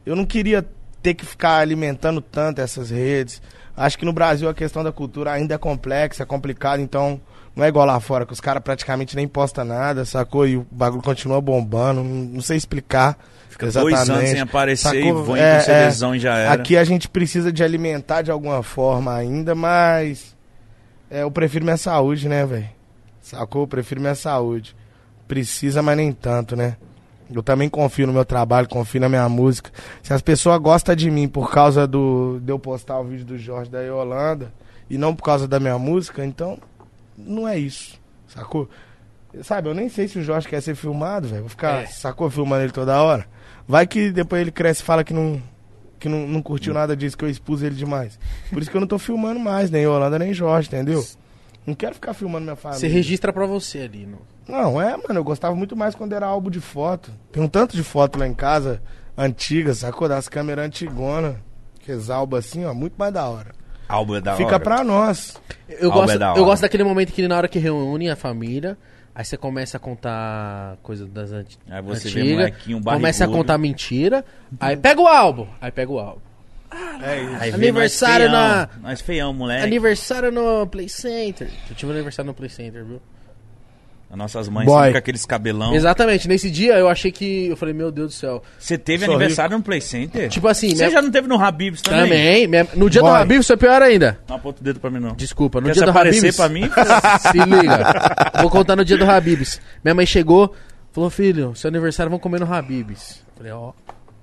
Eu 0.06 0.14
não 0.14 0.24
queria 0.24 0.64
ter 1.02 1.14
que 1.14 1.26
ficar 1.26 1.58
alimentando 1.58 2.20
tanto 2.20 2.60
essas 2.60 2.90
redes. 2.90 3.42
Acho 3.76 3.98
que 3.98 4.04
no 4.04 4.12
Brasil 4.12 4.48
a 4.48 4.54
questão 4.54 4.84
da 4.84 4.92
cultura 4.92 5.32
ainda 5.32 5.54
é 5.54 5.58
complexa, 5.58 6.22
é 6.22 6.26
complicada, 6.26 6.80
então 6.80 7.20
não 7.56 7.64
é 7.64 7.68
igual 7.68 7.86
lá 7.86 7.98
fora, 7.98 8.24
que 8.24 8.32
os 8.32 8.40
caras 8.40 8.62
praticamente 8.62 9.16
nem 9.16 9.26
postam 9.26 9.64
nada, 9.64 10.04
sacou? 10.04 10.46
E 10.46 10.56
o 10.56 10.66
bagulho 10.70 11.02
continua 11.02 11.40
bombando, 11.40 12.02
não, 12.02 12.40
sei 12.40 12.56
explicar. 12.56 13.18
Fica 13.48 13.70
dois 13.70 14.10
anos 14.10 14.30
sem 14.30 14.40
aparecer 14.40 14.96
e 14.96 15.02
Sacou? 15.04 15.24
vão 15.24 15.36
É, 15.36 15.58
com 15.58 15.64
CDzão 15.64 16.14
e 16.14 16.18
já 16.18 16.36
era. 16.36 16.52
Aqui 16.52 16.76
a 16.76 16.84
gente 16.84 17.08
precisa 17.08 17.52
de 17.52 17.62
alimentar 17.62 18.22
de 18.22 18.30
alguma 18.30 18.62
forma 18.62 19.14
ainda, 19.14 19.54
mas 19.54 20.33
é, 21.10 21.22
eu 21.22 21.30
prefiro 21.30 21.64
minha 21.64 21.76
saúde, 21.76 22.28
né, 22.28 22.44
velho? 22.46 22.68
Sacou? 23.20 23.62
Eu 23.62 23.66
prefiro 23.68 24.00
minha 24.00 24.14
saúde. 24.14 24.76
Precisa, 25.26 25.82
mas 25.82 25.96
nem 25.96 26.12
tanto, 26.12 26.54
né? 26.56 26.76
Eu 27.32 27.42
também 27.42 27.68
confio 27.70 28.06
no 28.06 28.12
meu 28.12 28.24
trabalho, 28.24 28.68
confio 28.68 29.00
na 29.00 29.08
minha 29.08 29.26
música. 29.28 29.70
Se 30.02 30.12
as 30.12 30.20
pessoas 30.20 30.60
gostam 30.60 30.94
de 30.94 31.10
mim 31.10 31.26
por 31.26 31.50
causa 31.50 31.86
do 31.86 32.38
de 32.42 32.52
eu 32.52 32.58
postar 32.58 33.00
o 33.00 33.04
vídeo 33.04 33.24
do 33.24 33.38
Jorge 33.38 33.70
da 33.70 33.80
Yolanda 33.80 34.52
e 34.90 34.98
não 34.98 35.14
por 35.14 35.22
causa 35.24 35.48
da 35.48 35.58
minha 35.58 35.78
música, 35.78 36.24
então 36.24 36.58
não 37.16 37.48
é 37.48 37.56
isso. 37.58 37.98
Sacou? 38.28 38.68
Sabe, 39.42 39.68
eu 39.70 39.74
nem 39.74 39.88
sei 39.88 40.06
se 40.06 40.18
o 40.18 40.22
Jorge 40.22 40.46
quer 40.46 40.60
ser 40.60 40.74
filmado, 40.74 41.26
velho. 41.26 41.40
Vou 41.40 41.48
ficar, 41.48 41.82
É. 41.82 41.86
sacou, 41.86 42.28
filmando 42.30 42.62
ele 42.62 42.72
toda 42.72 43.02
hora. 43.02 43.26
Vai 43.66 43.86
que 43.86 44.10
depois 44.12 44.42
ele 44.42 44.52
cresce 44.52 44.82
e 44.82 44.84
fala 44.84 45.02
que 45.02 45.14
não, 45.14 45.42
que 46.04 46.08
não, 46.08 46.26
não 46.26 46.42
curtiu 46.42 46.74
nada 46.74 46.94
disso, 46.94 47.16
que 47.16 47.24
eu 47.24 47.30
expus 47.30 47.62
ele 47.62 47.74
demais. 47.74 48.18
Por 48.52 48.60
isso 48.60 48.70
que 48.70 48.76
eu 48.76 48.80
não 48.80 48.86
tô 48.86 48.98
filmando 48.98 49.40
mais, 49.40 49.70
nem 49.70 49.84
Yolanda, 49.84 50.18
nem 50.18 50.34
Jorge, 50.34 50.68
entendeu? 50.68 51.02
Não 51.66 51.74
quero 51.74 51.94
ficar 51.94 52.12
filmando 52.12 52.44
minha 52.44 52.56
família. 52.56 52.78
Você 52.78 52.88
registra 52.88 53.32
pra 53.32 53.46
você 53.46 53.78
ali. 53.78 54.04
No... 54.04 54.18
Não, 54.46 54.80
é, 54.80 54.94
mano, 54.94 55.14
eu 55.20 55.24
gostava 55.24 55.56
muito 55.56 55.74
mais 55.74 55.94
quando 55.94 56.12
era 56.12 56.26
álbum 56.26 56.50
de 56.50 56.60
foto. 56.60 57.10
Tem 57.32 57.42
um 57.42 57.48
tanto 57.48 57.74
de 57.74 57.82
foto 57.82 58.18
lá 58.18 58.28
em 58.28 58.34
casa, 58.34 58.82
antigas, 59.16 59.78
sacou? 59.78 60.06
Das 60.06 60.28
câmeras 60.28 60.66
antigonas. 60.66 61.36
Que 61.80 61.92
álbum 62.12 62.36
assim, 62.36 62.66
ó, 62.66 62.74
muito 62.74 62.96
mais 62.98 63.12
da 63.14 63.26
hora. 63.26 63.52
Álbum 63.88 64.16
é 64.16 64.20
da 64.20 64.36
fica 64.36 64.48
hora. 64.50 64.60
pra 64.60 64.84
nós. 64.84 65.40
Eu 65.68 65.90
Álbum 65.90 66.00
gosto, 66.02 66.14
é 66.14 66.18
da 66.18 66.26
eu 66.26 66.30
hora. 66.32 66.42
gosto 66.42 66.62
daquele 66.62 66.84
momento 66.84 67.12
que 67.14 67.26
na 67.26 67.36
hora 67.38 67.48
que 67.48 67.58
reúne 67.58 68.10
a 68.10 68.16
família, 68.16 68.76
aí 69.14 69.24
você 69.24 69.36
começa 69.36 69.76
a 69.76 69.80
contar 69.80 70.76
coisas 70.82 71.08
das 71.08 71.30
anti 71.32 71.58
Aí 71.70 71.82
você 71.82 72.08
vê 72.10 72.20
antigas, 72.20 72.36
molequinho 72.38 72.82
começa 72.82 73.24
a 73.24 73.28
contar 73.28 73.58
mentira, 73.58 74.24
aí 74.60 74.76
pega 74.76 75.00
o 75.00 75.06
álbum, 75.06 75.46
aí 75.60 75.70
pega 75.70 75.92
o 75.92 75.98
álbum. 75.98 76.20
É 77.02 77.22
isso. 77.22 77.38
Vê 77.38 77.68
Aniversário 77.68 78.28
nós 78.28 78.32
na- 78.32 78.66
feião, 78.66 78.82
Nós 78.82 79.00
feião, 79.00 79.32
moleque. 79.32 79.64
Aniversário 79.64 80.32
no 80.32 80.66
Play 80.66 80.88
Center. 80.88 81.48
Eu 81.70 81.76
tive 81.76 81.92
um 81.92 81.94
aniversário 81.94 82.26
no 82.26 82.34
Play 82.34 82.50
Center, 82.50 82.84
viu? 82.84 83.00
As 84.14 84.18
nossas 84.18 84.48
mães 84.48 84.64
Boy. 84.64 84.76
sempre 84.76 84.92
com 84.92 84.98
aqueles 84.98 85.26
cabelão. 85.26 85.74
Exatamente, 85.74 86.28
nesse 86.28 86.48
dia 86.48 86.74
eu 86.78 86.88
achei 86.88 87.10
que. 87.10 87.46
Eu 87.48 87.56
falei, 87.56 87.74
meu 87.74 87.90
Deus 87.90 88.12
do 88.12 88.14
céu. 88.14 88.42
Você 88.56 88.78
teve 88.78 89.04
aniversário 89.04 89.56
no 89.58 89.62
Play 89.64 89.80
Center? 89.80 90.28
Tipo 90.28 90.46
assim, 90.46 90.68
Você 90.70 90.76
minha- 90.84 90.90
já 90.90 91.02
não 91.02 91.10
teve 91.10 91.26
no 91.26 91.34
Habibs 91.36 91.82
também? 91.82 92.02
Também. 92.02 92.46
minha- 92.46 92.68
no 92.76 92.88
dia 92.88 93.02
do 93.02 93.08
Boy. 93.08 93.20
Habib 93.20 93.42
foi 93.42 93.56
pior 93.56 93.82
ainda. 93.82 94.16
Não 94.28 94.36
aponta 94.36 94.60
o 94.60 94.64
dedo 94.64 94.78
pra 94.78 94.88
mim, 94.88 95.00
não. 95.00 95.16
Desculpa, 95.16 95.60
no 95.60 95.66
Quer 95.66 95.72
dia 95.72 95.80
se 95.80 95.84
do 95.86 95.90
aparecer 95.90 96.18
Habibs. 96.18 96.36
pra 96.36 96.48
mim? 96.48 96.62
Se 97.32 97.38
liga. 97.38 98.40
Vou 98.40 98.48
contar 98.50 98.76
no 98.76 98.84
dia 98.84 98.96
do 98.96 99.04
Habibs. 99.04 99.60
Minha 99.84 99.96
mãe 99.96 100.06
chegou, 100.06 100.54
falou: 100.92 101.10
Filho, 101.10 101.52
seu 101.56 101.66
aniversário 101.66 102.08
vamos 102.08 102.22
comer 102.22 102.38
no 102.38 102.46
Habibs. 102.54 103.20
Falei: 103.36 103.50
Ó, 103.50 103.72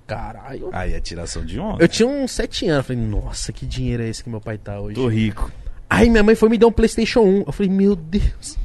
caralho. 0.08 0.70
Aí 0.72 0.94
é 0.94 1.02
tiração 1.02 1.44
de 1.46 1.60
onda. 1.60 1.84
Eu 1.84 1.88
tinha 1.90 2.08
uns 2.08 2.32
7 2.32 2.66
anos. 2.70 2.88
Falei: 2.88 3.02
Nossa, 3.02 3.52
que 3.52 3.66
dinheiro 3.66 4.04
é 4.04 4.08
esse 4.08 4.24
que 4.24 4.30
meu 4.30 4.40
pai 4.40 4.58
tá 4.58 4.80
hoje? 4.80 4.96
Tô 4.96 5.08
rico. 5.10 5.52
Aí 5.90 6.10
minha 6.10 6.24
mãe 6.24 6.36
foi 6.36 6.48
me 6.48 6.58
dar 6.58 6.68
um 6.68 6.72
PlayStation 6.72 7.20
1. 7.22 7.44
Eu 7.48 7.52
falei: 7.52 7.70
Meu 7.70 7.94
Deus. 7.94 8.58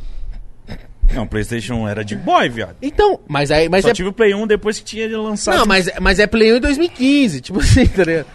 Não, 1.15 1.27
Playstation 1.27 1.75
1 1.75 1.89
era 1.89 2.05
de 2.05 2.17
boy, 2.17 2.49
viado. 2.49 2.77
Então, 2.83 3.21
mas 3.29 3.51
aí. 3.51 3.69
Mas 3.69 3.83
Só 3.85 3.91
é. 3.91 3.93
tive 3.93 4.09
o 4.09 4.13
Play 4.13 4.35
1 4.35 4.47
depois 4.47 4.79
que 4.79 4.85
tinha 4.85 5.19
lançado. 5.19 5.59
Não, 5.59 5.67
mas, 5.67 5.89
mas 6.01 6.19
é 6.19 6.27
Play 6.27 6.53
1 6.53 6.57
em 6.57 6.61
2015. 6.61 7.41
Tipo 7.41 7.61
assim, 7.61 7.87
tá 7.87 8.05
ligado? 8.05 8.27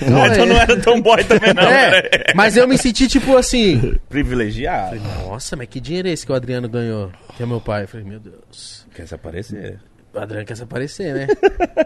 Então 0.00 0.46
não 0.46 0.56
era 0.56 0.76
tão 0.80 1.00
boy 1.00 1.22
também, 1.24 1.54
não. 1.54 1.62
É, 1.62 1.98
Era 1.98 2.32
mas 2.34 2.56
eu 2.56 2.66
me 2.68 2.76
senti 2.76 3.08
tipo 3.08 3.36
assim. 3.36 3.96
privilegiado. 4.08 4.96
Nossa, 5.26 5.56
mas 5.56 5.68
que 5.68 5.80
dinheiro 5.80 6.08
é 6.08 6.12
esse 6.12 6.26
que 6.26 6.32
o 6.32 6.34
Adriano 6.34 6.68
ganhou? 6.68 7.10
Que 7.36 7.42
é 7.42 7.46
meu 7.46 7.60
pai. 7.60 7.84
Eu 7.84 7.88
falei, 7.88 8.06
meu 8.06 8.20
Deus. 8.20 8.86
Quer 8.94 9.06
se 9.06 9.14
aparecer? 9.14 9.78
O 10.12 10.18
Adriano 10.18 10.46
quer 10.46 10.56
se 10.56 10.62
aparecer, 10.62 11.14
né? 11.14 11.26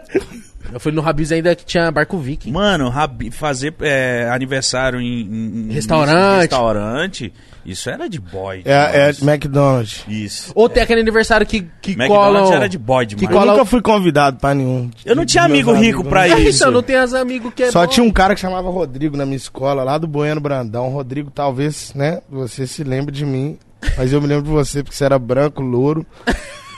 eu 0.73 0.79
fui 0.79 0.91
no 0.91 1.07
Habib's 1.07 1.31
ainda 1.31 1.55
que 1.55 1.65
tinha 1.65 1.89
barco 1.91 2.17
viking. 2.17 2.51
Mano, 2.51 2.89
Rabi- 2.89 3.31
fazer 3.31 3.73
é, 3.81 4.27
aniversário 4.31 4.99
em, 4.99 5.21
em- 5.69 5.71
Restaurante. 5.71 6.35
em 6.37 6.39
restaurante, 6.41 7.33
isso 7.65 7.89
era 7.89 8.09
de 8.09 8.19
boy. 8.19 8.61
É, 8.65 9.09
é. 9.09 9.09
McDonald's. 9.21 10.03
Isso. 10.07 10.51
Ou 10.55 10.67
tem 10.67 10.83
aquele 10.83 11.01
aniversário 11.01 11.45
que, 11.45 11.67
que 11.81 11.91
McDonald's 11.91 12.41
colam... 12.41 12.53
era 12.53 12.67
de 12.67 12.77
boy 12.77 13.05
demais. 13.05 13.27
que 13.27 13.33
Eu 13.33 13.39
cola- 13.39 13.53
nunca 13.53 13.65
fui 13.65 13.81
convidado 13.81 14.37
pra 14.37 14.53
nenhum. 14.53 14.89
Eu 15.05 15.15
não 15.15 15.25
tinha 15.25 15.43
amigo 15.43 15.71
rico 15.73 16.03
pra? 16.03 16.27
É, 16.27 16.39
isso. 16.41 16.63
então, 16.63 16.71
não 16.71 16.83
tem 16.83 16.95
as 16.97 17.13
amigos 17.13 17.53
que 17.53 17.63
é 17.63 17.71
Só 17.71 17.85
bom. 17.85 17.87
tinha 17.91 18.03
um 18.03 18.11
cara 18.11 18.35
que 18.35 18.41
chamava 18.41 18.69
Rodrigo 18.69 19.15
na 19.15 19.25
minha 19.25 19.37
escola, 19.37 19.83
lá 19.83 19.97
do 19.97 20.07
Bueno 20.07 20.41
Brandão. 20.41 20.89
Rodrigo, 20.89 21.31
talvez, 21.31 21.93
né? 21.93 22.21
Você 22.29 22.65
se 22.67 22.83
lembre 22.83 23.13
de 23.13 23.25
mim. 23.25 23.57
Mas 23.97 24.13
eu 24.13 24.21
me 24.21 24.27
lembro 24.27 24.43
de 24.45 24.49
você 24.49 24.81
porque 24.81 24.95
você 24.95 25.03
era 25.03 25.19
branco, 25.19 25.61
louro. 25.61 26.05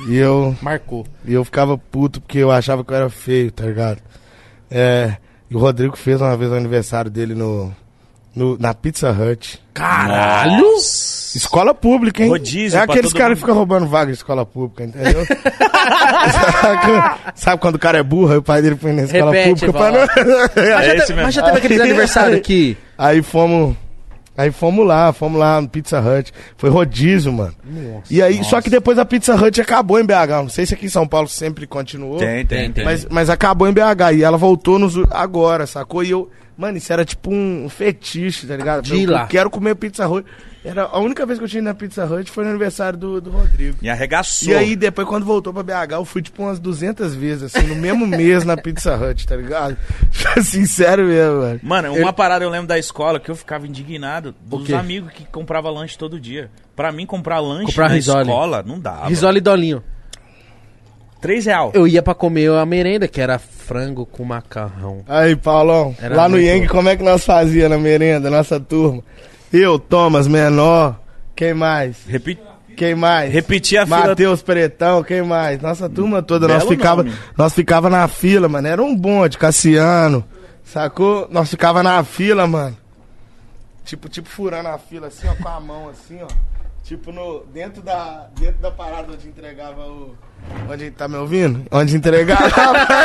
E 0.08 0.16
eu, 0.18 0.56
Marcou. 0.62 1.06
e 1.26 1.34
eu 1.34 1.44
ficava 1.46 1.78
puto 1.78 2.20
porque 2.22 2.40
eu 2.40 2.52
achava 2.52 2.84
que 2.84 2.92
eu 2.92 2.96
era 2.98 3.10
feio, 3.10 3.52
tá 3.52 3.66
ligado? 3.66 4.00
É. 4.70 5.16
E 5.50 5.56
o 5.56 5.60
Rodrigo 5.60 5.96
fez 5.96 6.20
uma 6.22 6.36
vez 6.36 6.52
o 6.52 6.56
aniversário 6.56 7.10
dele 7.12 7.36
no, 7.36 7.74
no- 8.36 8.58
na 8.58 8.74
Pizza 8.74 9.12
Hut. 9.12 9.62
Caralho! 9.74 10.58
Nossa. 10.62 11.38
Escola 11.38 11.74
pública, 11.74 12.24
hein? 12.24 12.30
Rodízio 12.30 12.80
é 12.80 12.84
aqueles 12.84 13.12
caras 13.12 13.36
que 13.36 13.42
ficam 13.42 13.56
roubando 13.56 13.88
vaga 13.88 14.08
de 14.12 14.18
escola 14.18 14.46
pública, 14.46 14.86
entendeu? 14.86 15.26
Sabe 17.36 17.62
quando 17.62 17.76
o 17.76 17.80
cara 17.80 17.98
é 18.00 18.04
burro, 18.04 18.32
aí 18.32 18.38
o 18.38 18.44
pai 18.44 18.62
dele 18.62 18.76
põe 18.76 18.94
na 18.94 19.04
escola 19.04 19.32
Repete, 19.32 19.66
pública 19.66 19.74
pra 19.74 19.92
não... 19.92 20.00
Mas, 20.76 21.10
É 21.10 21.14
mas 21.24 21.34
já 21.36 21.44
teve 21.44 21.58
aqueles 21.58 21.82
aniversários 21.82 22.42
que... 22.42 22.78
Aí 22.98 23.22
fomos. 23.22 23.76
Aí 24.38 24.52
fomos 24.52 24.86
lá, 24.86 25.14
fomos 25.14 25.40
lá 25.40 25.62
no 25.62 25.70
Pizza 25.70 26.00
Hut. 26.00 26.32
Foi 26.58 26.70
rodízio, 26.70 27.32
mano. 27.32 27.56
E 28.10 28.22
aí, 28.22 28.44
só 28.44 28.62
que 28.62 28.70
depois 28.70 28.98
a 28.98 29.06
Pizza 29.06 29.36
Hut 29.36 29.62
acabou 29.62 30.00
em 30.00 30.06
BH. 30.06 30.30
Não 30.30 30.50
sei 30.50 30.66
se 30.66 30.74
aqui 30.74 30.88
em 30.88 30.90
São 30.90 31.08
Paulo 31.08 31.28
sempre 31.28 31.66
continuou. 31.66 32.18
Tem, 32.18 32.46
tem, 32.46 32.72
tem. 32.72 32.84
Mas, 32.84 33.06
mas 33.06 33.30
acabou 33.30 33.68
em 33.68 33.74
BH. 33.74 34.14
E 34.16 34.24
ela 34.24 34.38
voltou 34.38 34.78
nos, 34.78 34.96
agora, 35.12 35.66
sacou? 35.66 36.04
E 36.04 36.12
eu. 36.12 36.30
Mano, 36.58 36.78
isso 36.78 36.92
era 36.92 37.04
tipo 37.04 37.34
um 37.34 37.68
fetiche, 37.70 38.48
tá 38.48 38.56
ligado? 38.56 38.84
De 38.84 39.04
eu, 39.04 39.12
eu 39.12 39.28
quero 39.28 39.50
comer 39.50 39.76
Pizza 39.76 40.08
Hut. 40.08 40.26
Era 40.66 40.84
a 40.86 41.00
única 41.00 41.26
vez 41.28 41.38
que 41.38 41.46
eu 41.46 41.50
tinha 41.50 41.60
ido 41.60 41.66
na 41.66 41.76
Pizza 41.76 42.04
Hut 42.06 42.32
foi 42.32 42.44
no 42.44 42.50
aniversário 42.50 42.98
do, 42.98 43.22
do 43.22 43.30
Rodrigo. 43.30 43.78
E 43.84 43.88
arregaçou. 43.90 44.50
E 44.52 44.56
aí, 44.56 44.76
depois, 44.76 45.08
quando 45.08 45.24
voltou 45.24 45.54
pra 45.54 45.62
BH, 45.62 45.92
eu 45.94 46.04
fui, 46.06 46.24
tipo, 46.24 46.42
umas 46.42 46.58
200 46.60 47.14
vezes, 47.14 47.56
assim, 47.56 47.68
no 47.68 47.76
mesmo 47.76 48.08
mês 48.08 48.44
na 48.44 48.58
Pizza 48.58 48.96
Hut, 48.98 49.28
tá 49.28 49.36
ligado? 49.36 49.78
Sério 50.68 51.06
mesmo, 51.06 51.38
mano. 51.38 51.60
Mano, 51.62 51.94
uma 51.94 52.12
parada 52.12 52.44
eu 52.44 52.50
lembro 52.50 52.68
da 52.68 52.80
escola 52.80 53.20
que 53.20 53.30
eu 53.30 53.36
ficava 53.36 53.68
indignado 53.68 54.34
dos 54.42 54.72
amigos 54.74 55.12
que 55.14 55.24
compravam 55.26 55.72
lanche 55.72 55.96
todo 55.98 56.20
dia. 56.20 56.50
Pra 56.76 56.92
mim, 56.92 57.06
comprar 57.06 57.40
lanche 57.40 57.68
Comprar 57.68 57.90
na 57.90 57.96
risole. 57.96 58.22
escola 58.28 58.64
não 58.66 58.80
dava. 58.80 59.08
Risole 59.08 59.38
e 59.38 59.42
Dolinho. 59.42 59.84
Três 61.22 61.46
real. 61.46 61.72
Eu 61.74 61.88
ia 61.88 62.02
pra 62.04 62.14
comer 62.14 62.52
a 62.52 62.66
merenda, 62.66 63.08
que 63.08 63.22
era 63.22 63.40
frango 63.40 64.06
com 64.06 64.24
macarrão. 64.24 65.04
Aí, 65.08 65.36
Paulão, 65.36 65.96
Era 66.00 66.16
lá 66.16 66.30
no 66.30 66.40
Yang, 66.40 66.68
como 66.68 66.90
é 66.90 66.96
que 66.96 67.04
nós 67.04 67.24
fazia 67.26 67.70
na 67.70 67.78
merenda, 67.78 68.30
nossa 68.30 68.60
turma? 68.60 69.04
Eu, 69.52 69.80
Thomas, 69.80 70.28
menor, 70.28 71.00
quem 71.36 71.54
mais? 71.54 72.06
Repi... 72.06 72.38
Quem 72.76 72.94
mais? 72.94 73.32
Repetir 73.32 73.78
a 73.78 73.86
fila. 73.86 74.08
Matheus 74.08 74.42
Pretão, 74.42 75.02
quem 75.02 75.22
mais? 75.24 75.62
Nossa 75.62 75.90
turma 75.90 76.22
toda, 76.22 76.48
nós 76.48 76.68
ficava, 76.68 77.04
nome. 77.04 77.18
nós 77.38 77.54
ficava 77.54 77.90
na 77.90 78.08
fila, 78.08 78.50
mano. 78.50 78.68
Era 78.68 78.84
um 78.84 78.96
bonde, 78.96 79.38
Cassiano, 79.38 80.26
sacou? 80.64 81.28
Nós 81.32 81.50
ficava 81.50 81.82
na 81.82 82.04
fila, 82.04 82.46
mano. 82.46 82.78
Tipo, 83.86 84.10
tipo 84.10 84.28
furando 84.28 84.68
a 84.68 84.78
fila 84.78 85.08
assim, 85.08 85.28
ó, 85.28 85.36
com 85.36 85.48
a 85.48 85.60
mão 85.60 85.90
assim, 85.90 86.20
ó. 86.22 86.28
Tipo 86.84 87.12
no 87.12 87.44
dentro 87.52 87.82
da 87.82 88.28
dentro 88.40 88.62
da 88.62 88.70
parada 88.70 89.12
onde 89.12 89.28
entregava 89.28 89.82
o 89.88 90.16
onde 90.70 90.92
tá 90.92 91.08
me 91.08 91.16
ouvindo? 91.16 91.66
Onde 91.72 91.96
entregava 91.96 92.44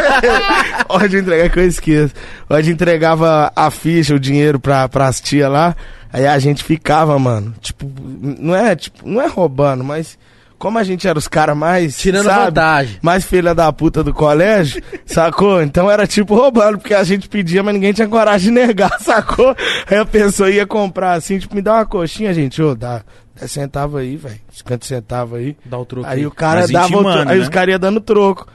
Onde 0.88 1.16
entregava 1.16 1.48
que 1.48 1.58
eu 1.58 1.66
esqueço. 1.66 2.14
Onde 2.48 2.70
entregava 2.70 3.50
a 3.56 3.70
ficha, 3.70 4.14
o 4.14 4.20
dinheiro 4.20 4.60
pra 4.60 4.86
pras 4.86 5.18
tia 5.20 5.48
lá. 5.48 5.74
Aí 6.12 6.26
a 6.26 6.38
gente 6.38 6.64
ficava, 6.64 7.18
mano, 7.18 7.54
tipo, 7.60 7.90
não 8.20 8.54
é, 8.54 8.74
tipo, 8.74 9.08
não 9.08 9.20
é 9.20 9.26
roubando, 9.26 9.84
mas 9.84 10.18
como 10.60 10.78
a 10.78 10.84
gente 10.84 11.08
era 11.08 11.18
os 11.18 11.26
caras 11.26 11.56
mais. 11.56 11.98
Tirando 11.98 12.26
sabe, 12.26 12.44
vantagem. 12.44 12.98
Mais 13.00 13.24
filha 13.24 13.54
da 13.54 13.72
puta 13.72 14.04
do 14.04 14.12
colégio, 14.12 14.82
sacou? 15.06 15.62
Então 15.62 15.90
era 15.90 16.06
tipo 16.06 16.34
roubando, 16.34 16.78
porque 16.78 16.92
a 16.92 17.02
gente 17.02 17.28
pedia, 17.28 17.62
mas 17.62 17.72
ninguém 17.72 17.94
tinha 17.94 18.06
coragem 18.06 18.52
de 18.52 18.60
negar, 18.60 18.92
sacou? 19.00 19.56
Aí 19.90 19.96
a 19.96 20.04
pessoa 20.04 20.50
ia 20.50 20.66
comprar 20.66 21.14
assim, 21.14 21.38
tipo, 21.38 21.54
me 21.54 21.62
dá 21.62 21.74
uma 21.74 21.86
coxinha, 21.86 22.34
gente, 22.34 22.60
ô, 22.60 22.74
dá 22.74 23.02
10 23.38 23.50
centavos 23.50 24.00
aí, 24.00 24.16
velho, 24.16 24.38
50 24.52 24.86
centavos 24.86 25.38
aí. 25.38 25.56
Dá 25.64 25.78
o 25.78 25.86
troco 25.86 26.06
Aí 26.06 26.26
o 26.26 26.30
cara 26.30 26.60
Mas 26.60 26.70
dava 26.70 26.94
o 26.94 27.02
troco, 27.02 27.28
aí 27.30 27.38
né? 27.38 27.42
os 27.42 27.48
caras 27.48 27.72
iam 27.72 27.78
dando 27.78 28.00
troco. 28.00 28.46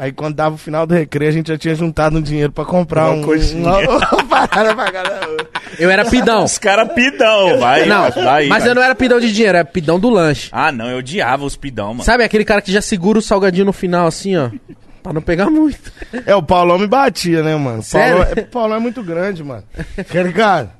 Aí 0.00 0.12
quando 0.12 0.34
dava 0.34 0.54
o 0.54 0.58
final 0.58 0.86
do 0.86 0.94
recreio, 0.94 1.28
a 1.28 1.32
gente 1.34 1.48
já 1.48 1.58
tinha 1.58 1.74
juntado 1.74 2.16
um 2.16 2.22
dinheiro 2.22 2.50
pra 2.50 2.64
comprar 2.64 3.10
Uma 3.10 3.16
um, 3.16 3.22
coxinha. 3.22 3.68
uma, 3.68 3.98
uma 4.16 4.24
parada 4.26 4.74
pra 4.74 4.90
cada. 4.90 5.20
Eu 5.78 5.90
era 5.90 6.06
pidão. 6.06 6.42
Os 6.42 6.56
caras 6.56 6.90
pidão, 6.94 7.58
vai. 7.58 7.84
Não, 7.84 8.10
vai, 8.10 8.46
mas 8.46 8.62
vai. 8.62 8.70
eu 8.70 8.74
não 8.74 8.82
era 8.82 8.94
pidão 8.94 9.20
de 9.20 9.30
dinheiro, 9.30 9.58
era 9.58 9.64
pidão 9.66 10.00
do 10.00 10.08
lanche. 10.08 10.48
Ah, 10.52 10.72
não, 10.72 10.88
eu 10.88 11.00
odiava 11.00 11.44
os 11.44 11.54
pidão, 11.54 11.88
mano. 11.88 12.02
Sabe 12.02 12.24
aquele 12.24 12.46
cara 12.46 12.62
que 12.62 12.72
já 12.72 12.80
segura 12.80 13.18
o 13.18 13.22
salgadinho 13.22 13.66
no 13.66 13.74
final, 13.74 14.06
assim, 14.06 14.38
ó? 14.38 14.48
Pra 15.02 15.12
não 15.12 15.20
pegar 15.20 15.50
muito. 15.50 15.92
É, 16.24 16.34
o 16.34 16.42
Paulão 16.42 16.78
me 16.78 16.86
batia, 16.86 17.42
né, 17.42 17.54
mano? 17.56 17.80
O 17.80 17.82
Sério? 17.82 18.16
Paulão, 18.20 18.32
é, 18.34 18.40
Paulão 18.42 18.76
é 18.78 18.80
muito 18.80 19.02
grande, 19.02 19.44
mano. 19.44 19.64
Tá 20.10 20.22
ligado? 20.22 20.70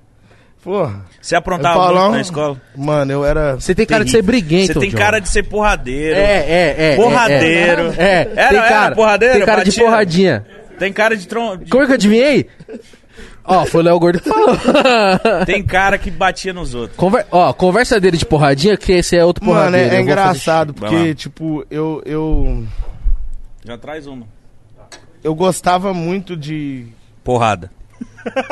Porra. 0.62 1.06
Você 1.20 1.34
aprontava 1.34 1.78
Paulão, 1.78 2.02
muito 2.04 2.14
na 2.16 2.20
escola? 2.20 2.60
Mano, 2.76 3.12
eu 3.12 3.24
era. 3.24 3.54
Você 3.54 3.74
tem 3.74 3.86
cara 3.86 4.04
de 4.04 4.10
ser 4.10 4.22
briguento, 4.22 4.74
Você 4.74 4.78
tem 4.80 4.90
John. 4.90 4.98
cara 4.98 5.18
de 5.18 5.28
ser 5.28 5.42
porradeiro. 5.44 6.14
É, 6.16 6.20
é, 6.20 6.76
é. 6.92 6.96
Porradeiro. 6.96 7.94
É, 7.96 8.02
é. 8.04 8.20
Era- 8.36 8.48
tem 8.50 8.58
era 8.58 8.68
cara, 8.68 8.94
porradeiro? 8.94 9.34
Tem 9.36 9.46
cara 9.46 9.64
de 9.64 9.70
Batia? 9.70 9.84
porradinha. 9.84 10.46
Tem 10.78 10.92
cara 10.92 11.16
de 11.16 11.26
tron... 11.26 11.56
de- 11.56 11.70
Como 11.70 11.82
é 11.82 11.86
que 11.86 11.92
eu 11.92 11.96
adivinhei? 11.96 12.48
Ó, 13.44 13.64
foi 13.64 13.80
o 13.80 13.84
Léo 13.84 13.98
Gordo 13.98 14.20
que 14.20 14.28
falou. 14.28 14.56
Tem 15.46 15.62
cara 15.62 15.98
que 15.98 16.10
batia 16.10 16.52
nos 16.52 16.74
outros. 16.74 16.96
Conver... 16.96 17.26
Ó, 17.30 17.52
conversa 17.52 17.98
dele 17.98 18.16
de 18.16 18.24
porradinha, 18.26 18.76
que 18.76 18.92
esse 18.92 19.16
é 19.16 19.24
outro 19.24 19.44
Mano, 19.44 19.58
porradeiro. 19.58 19.86
é, 19.86 19.88
é 19.88 19.94
vou 19.94 20.00
engraçado, 20.02 20.74
Vai 20.78 20.90
porque, 20.90 21.14
tipo, 21.14 21.66
eu, 21.70 22.02
eu. 22.04 22.64
Já 23.64 23.76
traz 23.76 24.06
uma. 24.06 24.26
Eu 25.24 25.34
gostava 25.34 25.92
muito 25.92 26.36
de. 26.36 26.86
Porrada. 27.24 27.70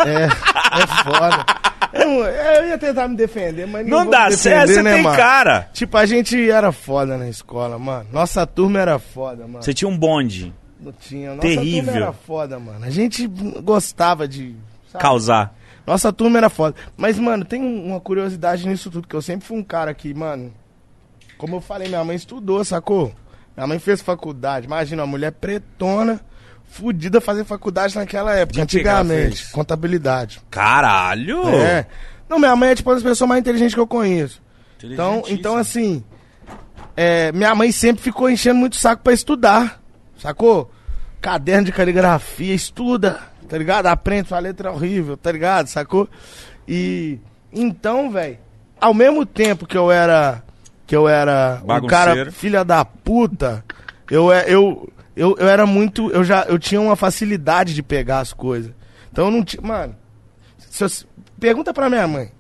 É, 0.07 0.25
é 0.25 0.87
foda. 1.05 1.45
Eu, 1.93 2.67
ia 2.69 2.79
tentar 2.79 3.09
me 3.09 3.17
defender, 3.17 3.67
mas 3.67 3.87
Não 3.87 4.09
dá 4.09 4.31
certo, 4.31 4.69
você 4.73 4.83
né, 4.83 4.95
tem 4.95 5.03
mano? 5.03 5.17
cara. 5.17 5.69
Tipo, 5.73 5.97
a 5.97 6.07
gente 6.07 6.51
era 6.51 6.73
foda 6.73 7.17
na 7.17 7.29
escola, 7.29 7.79
mano. 7.79 8.07
Nossa 8.13 8.47
turma 8.47 8.81
era 8.81 8.99
foda, 8.99 9.47
mano. 9.47 9.63
Você 9.63 9.73
tinha 9.73 9.89
um 9.89 9.97
bonde. 9.97 10.53
Não 10.81 10.93
tinha. 10.93 11.31
Nossa 11.31 11.41
Terrível. 11.43 11.85
turma 11.93 11.97
era 12.05 12.13
foda, 12.13 12.59
mano. 12.59 12.85
A 12.85 12.91
gente 12.91 13.27
gostava 13.27 14.27
de. 14.29 14.55
sabe? 14.93 15.03
Causar. 15.03 15.55
Nossa 15.87 16.13
turma 16.13 16.39
era 16.39 16.51
foda. 16.51 16.75
Mas, 16.97 17.19
mano, 17.19 17.45
tem 17.45 17.63
um- 17.63 17.87
uma 17.87 18.01
curiosidade 18.01 18.69
nisso 18.69 18.91
tudo, 18.91 19.09
que 19.09 19.17
eu 19.17 19.23
sempre 19.23 19.47
fui 19.47 19.57
um 19.59 19.65
cara 19.65 19.93
que, 19.95 20.13
mano. 20.13 20.53
Como 21.39 21.57
eu 21.57 21.61
falei, 21.61 21.89
minha 21.89 22.05
mãe 22.05 22.17
estudou, 22.17 22.63
sacou? 22.65 23.13
Minha 23.57 23.67
mãe 23.67 23.79
fez 23.79 24.01
faculdade. 24.03 24.67
Imagina, 24.67 25.03
uma 25.03 25.09
mulher 25.09 25.33
pretona 25.33 26.21
fudida 26.69 27.21
fazer 27.21 27.45
faculdade 27.45 27.97
naquela 27.97 28.35
época, 28.35 28.63
antigamente. 28.63 29.37
fez? 29.39 29.51
Contabilidade. 29.51 30.41
Caralho! 30.51 31.49
É. 31.49 31.87
Não, 32.29 32.39
minha 32.39 32.55
mãe 32.55 32.71
é 32.71 32.75
tipo 32.75 32.89
uma 32.91 32.97
das 32.97 33.03
pessoas 33.03 33.29
mais 33.29 33.41
inteligentes 33.41 33.75
que 33.75 33.81
eu 33.81 33.87
conheço. 33.87 34.41
Então, 34.83 35.25
então 35.29 35.57
assim, 35.57 36.05
é, 36.97 37.33
minha 37.33 37.55
mãe 37.55 37.73
sempre 37.73 38.03
ficou 38.03 38.31
enchendo 38.31 38.61
muito 38.61 38.77
saco 38.77 39.03
pra 39.03 39.13
estudar, 39.13 39.81
sacou? 40.19 40.71
Caderno 41.21 41.65
de 41.65 41.73
caligrafia, 41.73 42.55
estuda, 42.55 43.19
tá 43.49 43.59
ligado? 43.59 43.87
Aprende, 43.87 44.29
sua 44.29 44.39
letra 44.39 44.69
é 44.69 44.73
horrível, 44.73 45.17
tá 45.17 45.33
ligado? 45.33 45.67
Sacou? 45.67 46.09
E 46.69 47.19
então, 47.53 48.11
velho, 48.11 48.39
ao 48.81 48.95
mesmo 48.95 49.25
tempo 49.27 49.67
que 49.67 49.77
eu 49.77 49.91
era 49.91 50.43
que 50.87 50.95
eu 50.95 51.09
era 51.09 51.61
um 51.63 51.67
Bagunceiro. 51.67 51.91
cara 51.91 52.31
filha 52.33 52.65
da 52.65 52.85
puta, 52.85 53.65
eu 54.11 54.33
é- 54.33 54.45
eu, 54.47 54.89
eu 55.19 55.37
eu 55.39 55.49
era 55.49 55.67
muito, 55.67 56.11
eu 56.11 56.23
já 56.25 56.43
eu 56.45 56.59
tinha 56.59 56.81
uma 56.81 56.97
facilidade 56.97 57.75
de 57.75 57.83
pegar 57.83 58.21
as 58.21 58.33
coisas. 58.33 58.73
Então 59.13 59.27
eu 59.27 59.31
não 59.31 59.43
tinha, 59.45 59.63
mano, 59.63 59.95
se 60.59 60.85
eu- 60.85 60.89
pergunta 61.41 61.73
pra 61.75 61.89
minha 61.91 62.07
mãe. 62.07 62.31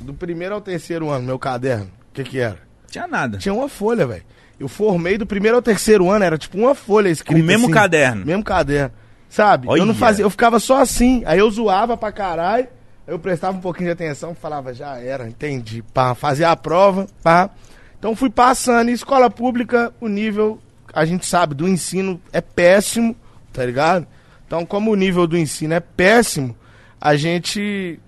Do 0.00 0.12
primeiro 0.12 0.54
ao 0.54 0.60
terceiro 0.60 1.08
ano, 1.10 1.24
meu 1.26 1.38
caderno, 1.38 1.86
o 2.10 2.14
que 2.14 2.22
que 2.24 2.38
era? 2.38 2.58
Tinha 2.90 3.06
nada. 3.06 3.38
Tinha 3.38 3.54
uma 3.54 3.68
folha, 3.68 4.06
velho. 4.06 4.22
Eu 4.58 4.68
formei 4.68 5.18
do 5.18 5.26
primeiro 5.26 5.56
ao 5.56 5.62
terceiro 5.62 6.10
ano, 6.10 6.24
era 6.24 6.38
tipo 6.38 6.56
uma 6.58 6.74
folha 6.74 7.08
escrita. 7.08 7.40
O 7.42 7.44
mesmo 7.44 7.64
assim, 7.66 7.74
caderno. 7.74 8.24
Mesmo 8.26 8.42
caderno. 8.44 8.92
Sabe? 9.28 9.66
Eu 9.66 9.76
não 9.78 9.86
Olha. 9.88 9.94
fazia, 9.94 10.24
eu 10.24 10.30
ficava 10.30 10.58
só 10.58 10.80
assim. 10.80 11.22
Aí 11.26 11.38
eu 11.38 11.50
zoava 11.50 11.96
pra 11.96 12.12
caralho. 12.12 12.68
Eu 13.06 13.18
prestava 13.18 13.56
um 13.56 13.60
pouquinho 13.60 13.86
de 13.88 13.92
atenção, 13.92 14.34
falava, 14.34 14.72
já 14.74 14.98
era, 14.98 15.28
entendi. 15.28 15.82
Pá, 15.94 16.14
fazia 16.14 16.50
a 16.50 16.56
prova, 16.56 17.06
pá. 17.22 17.50
Então 17.98 18.16
fui 18.16 18.30
passando. 18.30 18.88
E 18.90 18.92
escola 18.92 19.28
pública, 19.30 19.92
o 20.00 20.08
nível, 20.08 20.58
a 20.96 21.04
gente 21.04 21.26
sabe, 21.26 21.54
do 21.54 21.68
ensino 21.68 22.18
é 22.32 22.40
péssimo, 22.40 23.14
tá 23.52 23.64
ligado? 23.64 24.06
Então, 24.46 24.64
como 24.64 24.90
o 24.90 24.94
nível 24.94 25.26
do 25.26 25.36
ensino 25.36 25.74
é 25.74 25.80
péssimo, 25.80 26.56
a 27.00 27.16
gente 27.16 28.00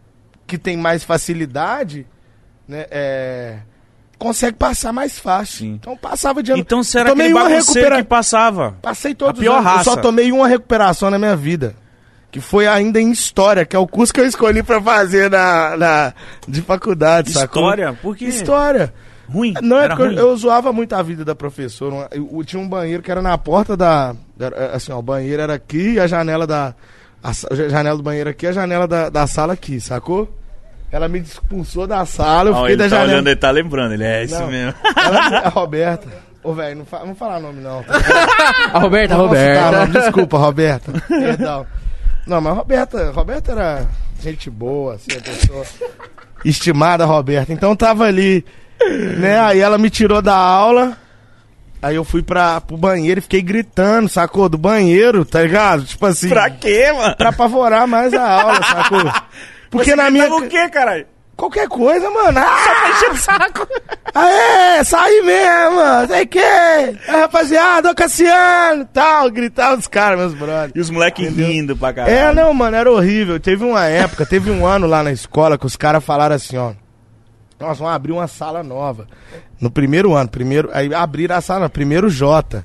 que 0.46 0.56
tem 0.56 0.76
mais 0.76 1.04
facilidade, 1.04 2.06
né, 2.66 2.86
é, 2.90 3.58
consegue 4.18 4.56
passar 4.56 4.92
mais 4.92 5.18
fácil. 5.18 5.58
Sim. 5.58 5.72
Então 5.74 5.96
passava 5.96 6.42
de 6.42 6.50
ano. 6.52 6.60
Então 6.60 6.80
era 6.96 7.10
Tomei 7.10 7.26
aquele 7.26 7.38
uma 7.38 7.48
recupera- 7.48 7.96
que 7.98 8.04
passava. 8.04 8.76
Passei 8.80 9.14
todos 9.14 9.38
A 9.38 9.42
pior 9.42 9.52
os 9.52 9.58
anos. 9.58 9.70
Eu 9.70 9.76
raça. 9.78 9.90
só 9.90 9.96
tomei 9.96 10.32
uma 10.32 10.48
recuperação 10.48 11.10
na 11.10 11.18
minha 11.18 11.36
vida. 11.36 11.74
Que 12.30 12.40
foi 12.40 12.66
ainda 12.66 13.00
em 13.00 13.10
História, 13.10 13.64
que 13.66 13.74
é 13.74 13.78
o 13.78 13.86
curso 13.86 14.12
que 14.12 14.20
eu 14.20 14.26
escolhi 14.26 14.62
pra 14.62 14.80
fazer 14.82 15.30
na, 15.30 15.76
na, 15.76 16.14
de 16.46 16.60
faculdade, 16.62 17.32
sacou? 17.32 17.62
História? 17.62 17.92
Por 17.94 18.16
quê? 18.16 18.26
História. 18.26 18.92
Ruim. 19.28 19.54
Não, 19.62 19.78
é 19.78 19.84
era 19.84 19.96
porque 19.96 20.02
eu, 20.14 20.22
ruim. 20.22 20.30
eu 20.30 20.36
zoava 20.36 20.72
muito 20.72 20.94
a 20.94 21.02
vida 21.02 21.24
da 21.24 21.34
professora. 21.34 22.08
Eu, 22.12 22.28
eu 22.32 22.44
tinha 22.44 22.60
um 22.60 22.68
banheiro 22.68 23.02
que 23.02 23.10
era 23.10 23.20
na 23.22 23.36
porta 23.36 23.76
da. 23.76 24.14
era, 24.40 24.74
Assim, 24.76 24.90
ó, 24.92 24.98
o 24.98 25.02
banheiro 25.02 25.42
era 25.42 25.54
aqui 25.54 25.92
e 25.94 26.00
a 26.00 26.06
janela 26.06 26.46
da. 26.46 26.74
A, 27.22 27.30
a 27.30 27.54
janela 27.68 27.96
do 27.96 28.02
banheiro 28.02 28.30
aqui 28.30 28.46
e 28.46 28.48
a 28.48 28.52
janela 28.52 28.86
da, 28.88 29.08
da 29.08 29.26
sala 29.26 29.52
aqui, 29.52 29.80
sacou? 29.80 30.32
Ela 30.90 31.08
me 31.08 31.18
expulsou 31.18 31.86
da 31.86 32.06
sala, 32.06 32.48
eu 32.50 32.54
fiquei 32.54 32.68
ele 32.70 32.76
da 32.76 32.84
tá 32.84 32.88
janela. 32.88 33.08
olhando, 33.12 33.26
ele 33.26 33.36
tá 33.36 33.50
lembrando. 33.50 33.92
Ele 33.92 34.04
é 34.04 34.24
isso 34.24 34.38
Não. 34.40 34.46
mesmo. 34.48 34.74
Ela, 34.96 35.38
a 35.40 35.48
Roberta. 35.50 36.08
Ô, 36.42 36.54
velho, 36.54 36.78
não, 36.78 36.84
fa, 36.86 37.04
não 37.04 37.14
fala 37.14 37.38
nome 37.40 37.60
não. 37.60 37.82
tá? 37.82 37.94
A 38.72 38.78
Roberta, 38.80 39.14
a 39.14 39.18
Não 39.18 39.24
Roberta. 39.26 39.70
nome, 39.80 39.92
Desculpa, 39.92 40.38
Roberta. 40.38 40.92
Perdão. 41.08 41.66
Não, 42.26 42.40
mas 42.40 42.56
Roberta, 42.56 43.10
Roberta 43.10 43.52
era 43.52 43.86
gente 44.22 44.48
boa, 44.48 44.94
assim, 44.94 45.08
a 45.18 45.20
pessoa 45.20 45.64
estimada, 46.44 47.04
Roberta. 47.04 47.52
Então 47.52 47.74
tava 47.76 48.04
ali, 48.04 48.44
né? 49.18 49.40
Aí 49.40 49.60
ela 49.60 49.78
me 49.78 49.90
tirou 49.90 50.22
da 50.22 50.36
aula. 50.36 50.96
Aí 51.80 51.94
eu 51.94 52.04
fui 52.04 52.22
pra, 52.22 52.60
pro 52.60 52.76
banheiro 52.76 53.18
e 53.18 53.22
fiquei 53.22 53.40
gritando, 53.40 54.08
sacou? 54.08 54.48
Do 54.48 54.58
banheiro, 54.58 55.24
tá 55.24 55.42
ligado? 55.42 55.84
Tipo 55.84 56.06
assim. 56.06 56.28
pra 56.28 56.50
quê, 56.50 56.92
mano? 56.92 57.16
pra 57.16 57.28
apavorar 57.28 57.86
mais 57.86 58.12
a 58.14 58.28
aula, 58.42 58.60
sacou? 58.66 59.12
Porque 59.70 59.90
Você 59.90 59.96
na 59.96 60.10
minha. 60.10 60.32
o 60.32 60.48
quê, 60.48 60.68
caralho? 60.68 61.06
Qualquer 61.36 61.68
coisa, 61.68 62.10
mano. 62.10 62.36
Ah, 62.36 62.90
encher 62.90 63.12
o 63.12 63.16
saco. 63.16 63.68
Aê, 64.12 64.82
saí 64.82 65.22
mesmo, 65.22 66.08
sei 66.08 66.26
que. 66.26 66.40
É, 66.40 66.96
rapaziada, 67.06 67.92
ô 67.92 67.94
Cassiano, 67.94 68.84
tal. 68.92 69.30
Gritava 69.30 69.78
os 69.78 69.86
caras, 69.86 70.18
meus 70.18 70.34
brothers. 70.34 70.72
E 70.74 70.80
os 70.80 70.90
moleques 70.90 71.28
rindo 71.36 71.76
pra 71.76 71.92
caralho. 71.92 72.12
É, 72.12 72.34
não, 72.34 72.52
mano, 72.52 72.76
era 72.76 72.90
horrível. 72.90 73.38
Teve 73.38 73.64
uma 73.64 73.84
época, 73.86 74.26
teve 74.26 74.50
um 74.50 74.66
ano 74.66 74.88
lá 74.88 75.04
na 75.04 75.12
escola 75.12 75.56
que 75.56 75.64
os 75.64 75.76
caras 75.76 76.02
falaram 76.02 76.34
assim, 76.34 76.56
ó. 76.56 76.72
Nós 77.60 77.78
vamos 77.78 77.92
abrir 77.94 78.12
uma 78.12 78.26
sala 78.28 78.62
nova. 78.62 79.06
No 79.60 79.70
primeiro 79.70 80.14
ano, 80.14 80.28
primeiro. 80.28 80.70
Aí 80.72 80.92
abriram 80.94 81.36
a 81.36 81.40
sala, 81.40 81.68
primeiro 81.68 82.08
J. 82.08 82.64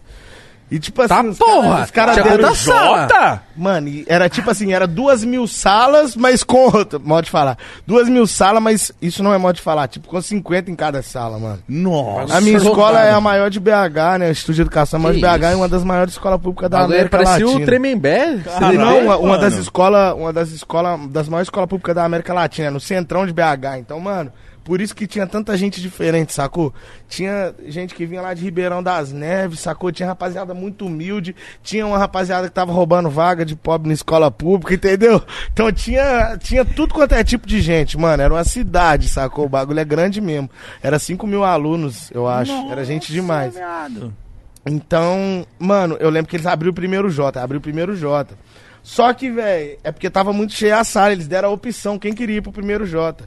E 0.72 0.80
tipo 0.80 1.02
assim, 1.04 1.10
Tá 1.10 1.22
os 1.24 1.38
porra! 1.38 1.62
caras- 1.62 1.86
os 1.86 1.92
caras 1.92 2.24
deram. 2.24 2.56
sala? 2.56 3.02
Jota? 3.02 3.44
Mano, 3.56 3.88
e 3.90 4.06
era 4.08 4.28
tipo 4.28 4.50
assim, 4.50 4.74
era 4.74 4.88
duas 4.88 5.24
mil 5.24 5.46
salas, 5.46 6.16
mas 6.16 6.44
com. 6.44 6.72
Modo 7.04 7.26
de 7.26 7.30
falar. 7.30 7.58
Duas 7.86 8.10
mil 8.10 8.26
salas, 8.26 8.64
mas 8.64 8.92
isso 9.00 9.22
não 9.22 9.32
é 9.34 9.38
modo 9.38 9.56
de 9.56 9.62
falar. 9.62 9.88
Tipo, 9.88 10.08
com 10.08 10.20
50 10.20 10.72
em 10.72 10.76
cada 10.76 11.04
sala, 11.04 11.38
mano. 11.38 11.60
Nossa. 11.68 12.38
A 12.38 12.42
minha 12.42 12.58
escola 12.58 13.04
é 13.04 13.12
a 13.12 13.22
maior 13.22 13.52
de 13.52 13.60
BH, 13.60 14.18
né? 14.20 14.30
O 14.30 14.32
Estúdio 14.32 14.56
de 14.56 14.62
Educação 14.62 14.98
é 14.98 15.00
a 15.00 15.04
maior 15.04 15.14
Que 15.14 15.20
de 15.20 15.28
BH 15.28 15.52
e 15.52 15.56
uma 15.56 15.70
das 15.70 15.84
maiores 15.84 16.14
escolas 16.14 16.42
públicas 16.42 16.70
da 16.72 16.78
Bagulho 16.80 16.96
América 16.96 17.18
parecia 17.18 17.46
Latina. 17.46 17.62
o 17.62 17.66
Tremembé. 17.66 18.38
Caralho. 18.44 18.80
Não, 18.80 19.00
uma, 19.00 19.18
uma 19.18 19.38
das 19.38 19.54
escolas, 19.56 20.16
uma 20.16 20.34
das 20.34 20.50
escolas, 20.50 21.00
das 21.10 21.30
maiores 21.30 21.48
escolas 21.48 21.70
públicas 21.70 21.94
da 21.94 22.04
América 22.04 22.34
Latina, 22.34 22.72
no 22.72 22.80
centrão 22.80 23.28
de 23.28 23.34
BH. 23.34 23.78
Então, 23.80 24.00
mano, 24.00 24.32
por 24.64 24.80
isso 24.80 24.96
que 24.96 25.06
tinha 25.06 25.28
tanta 25.28 25.58
gente 25.58 25.82
diferente, 25.82 26.34
sacou? 26.34 26.74
Tinha 27.10 27.54
gente 27.68 27.94
que 27.94 28.06
vinha 28.06 28.22
lá 28.22 28.34
de 28.34 28.44
Ribeirão 28.44 28.82
das 28.82 29.12
Neves, 29.12 29.60
sacou? 29.60 29.92
Tinha 29.92 30.08
rapaziada 30.08 30.54
muito 30.54 30.86
humilde, 30.86 31.36
tinha 31.62 31.86
uma 31.86 31.98
rapaziada 31.98 32.48
que 32.48 32.54
tava 32.54 32.72
roubando 32.72 33.10
vaga 33.10 33.46
de 33.46 33.56
pobre 33.56 33.88
na 33.88 33.94
escola 33.94 34.32
pública, 34.32 34.74
entendeu? 34.74 35.22
Então 35.52 35.72
tinha, 35.72 36.38
tinha 36.38 36.64
tudo 36.64 36.94
quanto 36.94 37.14
é 37.14 37.24
tipo 37.24 37.46
de 37.46 37.62
gente, 37.62 37.98
mano. 37.98 38.24
Era 38.24 38.34
uma 38.34 38.44
cidade, 38.44 39.10
sacou? 39.10 39.46
O 39.46 39.50
bagulho 39.50 39.80
é 39.80 39.86
grande 39.86 40.22
mesmo. 40.22 40.50
Era 40.82 40.98
5 40.98 41.28
mil 41.28 41.44
alunos, 41.44 42.10
eu 42.12 42.28
acho. 42.28 42.52
Era 42.72 42.86
gente 42.86 43.12
demais. 43.12 43.54
viado. 43.54 44.14
Então, 44.66 45.46
mano, 45.60 45.98
eu 46.00 46.10
lembro 46.10 46.30
que 46.30 46.38
eles 46.38 46.46
abriram 46.46 46.72
o 46.72 46.76
primeiro 46.76 47.10
J, 47.10 47.40
abriu 47.40 47.60
o 47.60 47.62
primeiro 47.62 47.96
J. 47.96 48.34
Só 48.82 49.14
que, 49.14 49.30
velho, 49.30 49.78
é 49.84 49.92
porque 49.92 50.10
tava 50.10 50.32
muito 50.32 50.54
cheia 50.54 50.80
a 50.80 50.84
sala, 50.84 51.12
eles 51.14 51.28
deram 51.28 51.50
a 51.50 51.52
opção, 51.52 52.00
quem 52.00 52.14
queria 52.14 52.38
ir 52.38 52.42
pro 52.42 52.52
primeiro 52.52 52.86
J. 52.86 53.26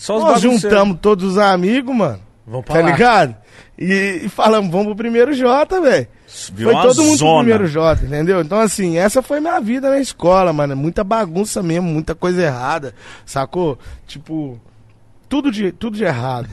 Só 0.00 0.16
os 0.16 0.24
Nós 0.24 0.40
juntamos 0.40 0.98
todos 1.00 1.32
os 1.32 1.36
amigos, 1.38 1.94
mano, 1.94 2.20
Vamos 2.46 2.64
pra 2.64 2.76
tá 2.76 2.80
lá. 2.80 2.90
ligado? 2.90 3.36
E, 3.78 4.22
e 4.24 4.28
falamos, 4.30 4.70
vamos 4.70 4.86
pro 4.86 4.96
primeiro 4.96 5.34
J, 5.34 5.78
velho. 5.80 6.08
Foi 6.26 6.72
todo 6.72 7.02
mundo 7.02 7.08
pro 7.08 7.16
zona. 7.16 7.38
primeiro 7.40 7.66
J, 7.66 8.04
entendeu? 8.06 8.40
Então, 8.40 8.58
assim, 8.58 8.96
essa 8.96 9.20
foi 9.20 9.40
minha 9.40 9.60
vida 9.60 9.90
na 9.90 10.00
escola, 10.00 10.52
mano. 10.54 10.74
Muita 10.74 11.04
bagunça 11.04 11.62
mesmo, 11.62 11.88
muita 11.88 12.14
coisa 12.14 12.42
errada, 12.42 12.94
sacou? 13.26 13.78
Tipo, 14.06 14.58
tudo 15.30 15.50
de, 15.52 15.70
tudo 15.70 15.96
de 15.96 16.02
errado. 16.02 16.48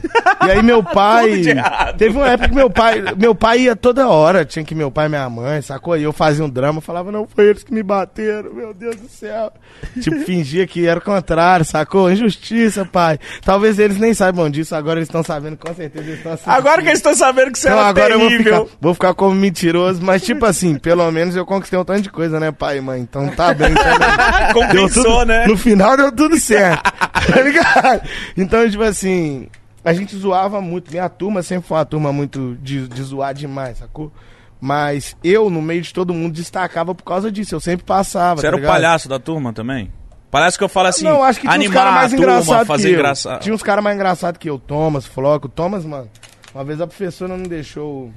E 0.46 0.52
aí 0.52 0.62
meu 0.62 0.84
pai. 0.86 1.32
Tudo 1.32 1.42
de 1.42 1.50
errado. 1.50 1.98
Teve 1.98 2.16
uma 2.16 2.30
época 2.30 2.50
que 2.50 2.56
meu 2.56 2.70
pai. 2.70 3.04
Meu 3.18 3.34
pai 3.34 3.60
ia 3.62 3.76
toda 3.76 4.08
hora, 4.08 4.46
tinha 4.46 4.64
que 4.64 4.76
ir 4.76 4.78
meu 4.78 4.92
pai 4.92 5.08
e 5.08 5.10
minha 5.10 5.28
mãe, 5.28 5.62
sacou? 5.64 5.98
E 5.98 6.04
eu 6.04 6.14
fazia 6.14 6.46
um 6.46 6.50
drama, 6.50 6.80
falava, 6.80 7.12
não, 7.12 7.28
foi 7.28 7.48
eles 7.50 7.64
que 7.64 7.74
me 7.74 7.82
bateram, 7.82 8.54
meu 8.54 8.76
Deus 8.76 8.96
do 8.98 9.10
céu. 9.10 9.52
Tipo, 10.00 10.20
fingia 10.20 10.68
que 10.68 10.86
era 10.86 11.00
o 11.00 11.02
contrário, 11.02 11.66
sacou? 11.66 12.12
Injustiça, 12.12 12.86
pai. 12.86 13.18
Talvez 13.44 13.80
eles 13.80 13.98
nem 13.98 14.14
saibam 14.14 14.48
disso, 14.48 14.76
agora 14.76 15.00
eles 15.00 15.10
estão 15.10 15.24
sabendo, 15.24 15.58
com 15.58 15.74
certeza 15.74 16.06
eles 16.06 16.18
estão 16.18 16.34
assistindo. 16.34 16.54
Agora 16.54 16.82
que 16.84 16.88
eles 16.88 17.00
estão 17.00 17.16
sabendo 17.16 17.52
que 17.52 17.58
você 17.58 17.70
Não, 17.70 17.80
era 17.80 17.88
agora 17.88 18.14
eu 18.14 18.20
vou 18.20 18.30
terrível. 18.30 18.66
ficar, 18.66 18.78
vou 18.80 18.94
ficar 18.94 19.14
como 19.16 19.34
mentiroso, 19.36 20.04
mas 20.04 20.22
tipo 20.22 20.46
assim, 20.46 20.78
pelo 20.78 21.12
menos 21.12 21.36
eu 21.36 21.46
conquistei 21.48 21.80
um 21.80 21.84
tanto 21.84 22.02
de 22.02 22.12
coisa, 22.12 22.40
né, 22.40 22.52
pai 22.52 22.78
e 22.78 22.82
mãe? 22.82 23.02
Então 23.02 23.28
tá 23.30 23.56
bem, 23.56 23.74
tá 23.74 23.98
bem. 23.98 24.54
Compensou, 24.54 25.04
tudo, 25.04 25.26
né? 25.26 25.48
No 25.48 25.58
final 25.58 25.98
deu 25.98 26.12
tudo 26.12 26.40
certo. 26.40 26.92
tá 27.34 27.42
ligado? 27.42 28.02
Então, 28.38 28.67
tipo 28.70 28.84
assim, 28.84 29.48
a 29.84 29.94
gente 29.94 30.16
zoava 30.16 30.62
muito. 30.62 30.92
Minha 30.92 31.10
turma 31.10 31.42
sempre 31.42 31.68
foi 31.68 31.78
uma 31.78 31.86
turma 31.86 32.14
muito 32.14 32.58
de, 32.62 32.88
de 32.88 33.02
zoar 33.04 33.34
demais, 33.34 33.78
sacou? 33.78 34.12
Mas 34.60 35.16
eu, 35.24 35.50
no 35.50 35.62
meio 35.62 35.82
de 35.82 35.94
todo 35.94 36.14
mundo, 36.14 36.34
destacava 36.34 36.94
por 36.96 37.04
causa 37.04 37.32
disso. 37.32 37.56
Eu 37.56 37.60
sempre 37.60 37.86
passava. 37.86 38.38
Você 38.38 38.42
tá 38.44 38.48
era 38.48 38.58
o 38.58 38.60
ligado? 38.60 38.72
palhaço 38.74 39.08
da 39.08 39.20
turma 39.20 39.54
também? 39.54 39.92
Palhaço 40.30 40.58
que 40.58 40.64
eu 40.64 40.70
falo 40.70 40.90
assim, 40.90 41.06
não, 41.06 41.24
acho 41.24 41.40
que 41.40 41.48
tinha 41.48 41.52
uns 41.52 41.66
animar 41.66 41.74
caras 41.74 41.94
mais 41.94 42.14
a 42.14 42.18
turma, 42.18 42.32
engraçados 42.34 42.68
fazer 42.68 42.84
que 42.84 42.90
eu. 42.90 43.00
engraçado. 43.00 43.42
Tinha 43.42 43.56
uns 43.56 43.64
caras 43.64 43.84
mais 43.84 43.96
engraçados 43.96 44.40
que 44.40 44.50
eu. 44.50 44.60
Thomas, 44.60 45.06
Floco. 45.06 45.48
Thomas, 45.48 45.86
mano, 45.86 46.10
uma 46.54 46.64
vez 46.64 46.82
a 46.82 46.88
professora 46.88 47.38
não 47.38 47.48
deixou... 47.48 48.12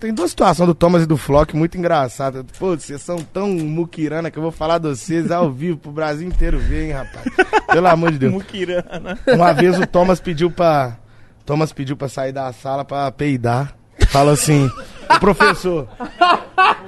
Tem 0.00 0.12
duas 0.12 0.30
situações 0.30 0.66
do 0.66 0.74
Thomas 0.74 1.02
e 1.02 1.06
do 1.06 1.16
Flock 1.16 1.54
muito 1.54 1.76
engraçadas. 1.76 2.44
Pô, 2.58 2.76
vocês 2.76 3.00
são 3.02 3.18
tão 3.18 3.48
muquirana 3.48 4.30
que 4.30 4.38
eu 4.38 4.42
vou 4.42 4.50
falar 4.50 4.78
de 4.78 4.88
vocês 4.88 5.30
ao 5.30 5.50
vivo 5.50 5.78
pro 5.78 5.92
Brasil 5.92 6.26
inteiro 6.26 6.58
ver, 6.58 6.86
hein, 6.86 6.92
rapaz. 6.92 7.26
Pelo 7.66 7.86
amor 7.86 8.10
de 8.10 8.18
Deus. 8.18 8.32
Muquirana. 8.32 9.18
Uma 9.28 9.52
vez 9.52 9.78
o 9.78 9.86
Thomas 9.86 10.20
pediu 10.20 10.50
pra. 10.50 10.96
Thomas 11.44 11.72
pediu 11.72 11.96
pra 11.96 12.08
sair 12.08 12.32
da 12.32 12.52
sala 12.52 12.84
pra 12.84 13.10
peidar. 13.12 13.76
Falou 14.12 14.34
assim, 14.34 14.70
o 15.08 15.18
professor. 15.18 15.88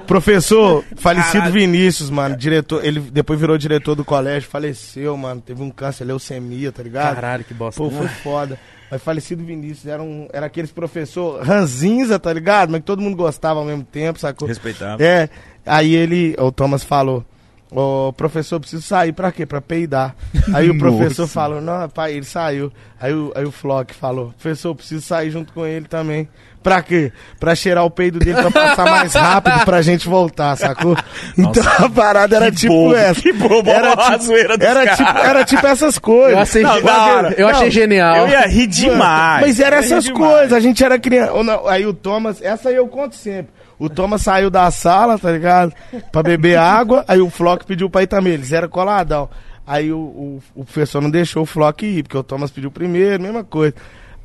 Professor, 0.05 0.83
falecido 0.97 1.33
Caralho. 1.33 1.53
Vinícius, 1.53 2.09
mano. 2.11 2.37
Diretor, 2.37 2.85
ele 2.85 2.99
depois 2.99 3.39
virou 3.39 3.57
diretor 3.57 3.95
do 3.95 4.05
colégio, 4.05 4.47
faleceu, 4.47 5.17
mano. 5.17 5.41
Teve 5.41 5.63
um 5.63 5.71
câncer, 5.71 6.05
leucemia, 6.05 6.71
tá 6.71 6.83
ligado? 6.83 7.15
Caralho, 7.15 7.43
que 7.43 7.53
bosta. 7.53 7.81
Pô, 7.81 7.89
foi 7.89 8.07
foda. 8.07 8.59
Mas 8.91 9.01
falecido 9.01 9.43
Vinícius 9.43 9.87
era, 9.87 10.01
um, 10.01 10.27
era 10.31 10.45
aqueles 10.45 10.71
professor 10.71 11.41
ranzinza, 11.41 12.19
tá 12.19 12.31
ligado? 12.31 12.69
Mas 12.69 12.81
que 12.81 12.85
todo 12.85 13.01
mundo 13.01 13.17
gostava 13.17 13.59
ao 13.59 13.65
mesmo 13.65 13.83
tempo, 13.83 14.19
sacou? 14.19 14.47
Respeitava. 14.47 15.03
É. 15.03 15.27
Aí 15.65 15.95
ele, 15.95 16.35
o 16.37 16.51
Thomas 16.51 16.83
falou, 16.83 17.25
ô 17.71 18.13
professor, 18.13 18.59
preciso 18.59 18.83
sair 18.83 19.11
pra 19.11 19.31
quê? 19.31 19.45
Pra 19.45 19.59
peidar. 19.59 20.15
Aí 20.53 20.69
o 20.69 20.77
professor 20.79 21.23
Nossa. 21.23 21.33
falou, 21.33 21.61
não, 21.61 21.89
pai, 21.89 22.13
ele 22.13 22.25
saiu. 22.25 22.71
Aí 22.99 23.11
o, 23.11 23.31
aí 23.35 23.43
o 23.43 23.51
Flock 23.51 23.93
falou, 23.93 24.27
professor, 24.39 24.75
preciso 24.75 25.01
sair 25.01 25.31
junto 25.31 25.51
com 25.51 25.65
ele 25.65 25.87
também. 25.87 26.29
Pra 26.65 26.81
quê? 26.81 27.11
Pra 27.39 27.53
cheirar 27.53 27.85
o 27.85 27.91
peido 27.91 28.17
dele 28.17 28.41
pra 28.41 28.49
passar 28.49 28.85
mais 28.85 29.13
rápido 29.13 29.63
pra 29.65 29.83
gente 29.83 30.09
voltar, 30.09 30.55
sacou? 30.57 30.97
Então 31.37 31.61
a 31.77 31.87
parada 31.87 32.35
era 32.37 32.49
Que 32.49 32.57
tipo 32.57 32.73
bobo, 32.73 32.95
essa. 32.95 33.21
que 33.21 33.31
bobo, 33.33 33.69
era 33.69 33.93
a 33.93 34.11
tipo, 34.13 34.23
zoeira 34.23 34.57
dos 34.57 34.67
era, 34.67 34.95
tipo, 34.95 35.09
era 35.19 35.45
tipo 35.45 35.67
essas 35.67 35.99
coisas. 35.99 36.31
Eu 36.33 36.39
achei, 36.39 36.63
Não, 36.63 36.81
da 36.81 37.05
hora. 37.05 37.35
eu 37.37 37.47
achei 37.47 37.65
Não, 37.65 37.69
genial. 37.71 38.15
Eu 38.17 38.27
ia 38.29 38.47
rir 38.47 38.65
demais. 38.65 39.45
Mas 39.45 39.59
era 39.59 39.75
essas 39.75 40.05
demais. 40.05 40.25
coisas, 40.27 40.53
a 40.53 40.59
gente 40.59 40.83
era 40.83 40.97
criança. 40.97 41.33
Aí 41.67 41.85
o 41.85 41.93
Thomas, 41.93 42.41
essa 42.41 42.69
aí 42.69 42.75
eu 42.75 42.87
conto 42.87 43.13
sempre. 43.13 43.53
O 43.77 43.87
Thomas 43.87 44.23
saiu 44.23 44.49
da 44.49 44.71
sala, 44.71 45.19
tá 45.19 45.31
ligado? 45.31 45.71
Pra 46.11 46.23
beber 46.23 46.57
água, 46.57 47.05
aí 47.07 47.19
o 47.21 47.29
Flock 47.29 47.63
pediu 47.63 47.91
pra 47.91 48.01
ir 48.01 48.07
também, 48.07 48.33
eles 48.33 48.51
eram 48.51 48.69
coladão. 48.69 49.29
Aí 49.67 49.91
o, 49.91 49.97
o, 49.99 50.43
o 50.55 50.65
professor 50.65 50.99
não 50.99 51.11
deixou 51.11 51.43
o 51.43 51.45
Flock 51.45 51.85
ir, 51.85 52.01
porque 52.01 52.17
o 52.17 52.23
Thomas 52.23 52.49
pediu 52.49 52.71
primeiro, 52.71 53.21
mesma 53.21 53.43
coisa. 53.43 53.75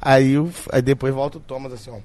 Aí, 0.00 0.38
o, 0.38 0.48
aí 0.72 0.80
depois 0.80 1.12
volta 1.12 1.36
o 1.36 1.40
Thomas 1.40 1.74
assim, 1.74 1.90
ó. 1.90 1.96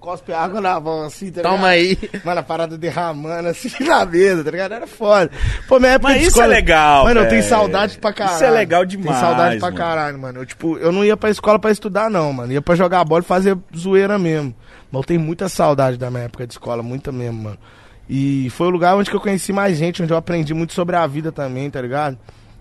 Cospe 0.00 0.32
água 0.32 0.60
na 0.60 0.78
mão, 0.78 1.02
assim, 1.06 1.30
tá 1.32 1.42
Toma 1.42 1.74
ligado? 1.74 1.98
aí. 2.14 2.20
Mano, 2.24 2.40
a 2.40 2.42
parada 2.44 2.78
derramando 2.78 3.48
assim 3.48 3.68
na 3.84 4.06
mesa, 4.06 4.44
tá 4.44 4.50
ligado? 4.52 4.72
Era 4.72 4.86
foda. 4.86 5.28
Pô, 5.66 5.80
minha 5.80 5.92
época 5.92 6.12
Mas 6.12 6.20
de 6.20 6.28
isso 6.28 6.36
escola... 6.36 6.46
é 6.46 6.56
legal, 6.56 7.04
Mano, 7.04 7.20
eu 7.20 7.28
tenho 7.28 7.42
saudade 7.42 7.98
pra 7.98 8.12
caralho. 8.12 8.36
Isso 8.36 8.44
é 8.44 8.50
legal 8.50 8.84
demais, 8.86 9.08
Tenho 9.18 9.20
saudade 9.20 9.58
pra 9.58 9.66
mano. 9.66 9.76
caralho, 9.76 10.18
mano. 10.20 10.38
Eu, 10.40 10.46
tipo, 10.46 10.78
eu 10.78 10.92
não 10.92 11.04
ia 11.04 11.16
pra 11.16 11.30
escola 11.30 11.58
pra 11.58 11.72
estudar, 11.72 12.08
não, 12.08 12.32
mano. 12.32 12.52
Ia 12.52 12.62
pra 12.62 12.76
jogar 12.76 13.04
bola 13.04 13.22
e 13.22 13.24
fazer 13.26 13.58
zoeira 13.76 14.16
mesmo. 14.18 14.54
Mas 14.90 15.00
eu 15.00 15.04
tenho 15.04 15.20
muita 15.20 15.48
saudade 15.48 15.96
da 15.98 16.10
minha 16.12 16.22
época 16.24 16.46
de 16.46 16.52
escola, 16.52 16.80
muita 16.80 17.10
mesmo, 17.10 17.42
mano. 17.42 17.58
E 18.08 18.48
foi 18.50 18.68
o 18.68 18.70
lugar 18.70 18.94
onde 18.94 19.10
que 19.10 19.16
eu 19.16 19.20
conheci 19.20 19.52
mais 19.52 19.76
gente, 19.76 20.00
onde 20.02 20.12
eu 20.12 20.16
aprendi 20.16 20.54
muito 20.54 20.72
sobre 20.74 20.94
a 20.94 21.06
vida 21.08 21.32
também, 21.32 21.68
tá 21.68 21.82
ligado? 21.82 22.16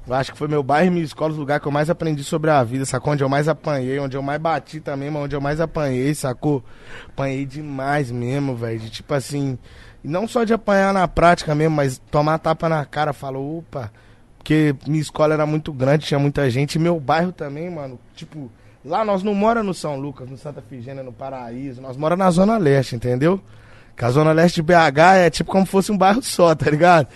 Eu 0.07 0.13
acho 0.13 0.31
que 0.31 0.37
foi 0.37 0.47
meu 0.47 0.63
bairro 0.63 0.87
e 0.87 0.89
minha 0.89 1.03
escola 1.03 1.33
o 1.33 1.37
lugar 1.37 1.59
que 1.59 1.67
eu 1.67 1.71
mais 1.71 1.89
aprendi 1.89 2.23
sobre 2.23 2.49
a 2.49 2.63
vida, 2.63 2.85
sacou? 2.85 3.11
Onde 3.11 3.23
eu 3.23 3.29
mais 3.29 3.49
apanhei, 3.49 3.99
onde 3.99 4.15
eu 4.15 4.21
mais 4.21 4.39
bati 4.39 4.79
também, 4.79 5.11
mas 5.11 5.23
onde 5.23 5.35
eu 5.35 5.41
mais 5.41 5.59
apanhei, 5.59 6.15
sacou? 6.15 6.63
Apanhei 7.09 7.45
demais 7.45 8.09
mesmo, 8.09 8.55
velho. 8.55 8.79
De 8.79 8.89
tipo 8.89 9.13
assim, 9.13 9.59
não 10.01 10.25
só 10.25 10.45
de 10.45 10.53
apanhar 10.53 10.93
na 10.93 11.07
prática 11.09 11.53
mesmo, 11.53 11.75
mas 11.75 11.97
tomar 12.09 12.37
tapa 12.37 12.69
na 12.69 12.85
cara, 12.85 13.11
falou, 13.11 13.59
opa, 13.59 13.91
porque 14.37 14.73
minha 14.87 15.01
escola 15.01 15.33
era 15.33 15.45
muito 15.45 15.73
grande, 15.73 16.05
tinha 16.05 16.19
muita 16.19 16.49
gente, 16.49 16.75
e 16.75 16.79
meu 16.79 16.97
bairro 17.01 17.33
também, 17.33 17.69
mano, 17.69 17.99
tipo, 18.15 18.49
lá 18.85 19.03
nós 19.03 19.23
não 19.23 19.33
mora 19.35 19.61
no 19.61 19.73
São 19.73 19.99
Lucas, 19.99 20.29
no 20.29 20.37
Santa 20.37 20.61
Figênia, 20.61 21.03
no 21.03 21.11
Paraíso, 21.11 21.81
nós 21.81 21.97
mora 21.97 22.15
na 22.15 22.31
Zona 22.31 22.57
Leste, 22.57 22.95
entendeu? 22.95 23.41
Que 23.97 24.05
a 24.05 24.09
Zona 24.09 24.31
Leste 24.31 24.57
de 24.57 24.61
BH 24.61 24.99
é 25.17 25.29
tipo 25.29 25.51
como 25.51 25.65
fosse 25.65 25.91
um 25.91 25.97
bairro 25.97 26.21
só, 26.23 26.55
tá 26.55 26.69
ligado? 26.69 27.07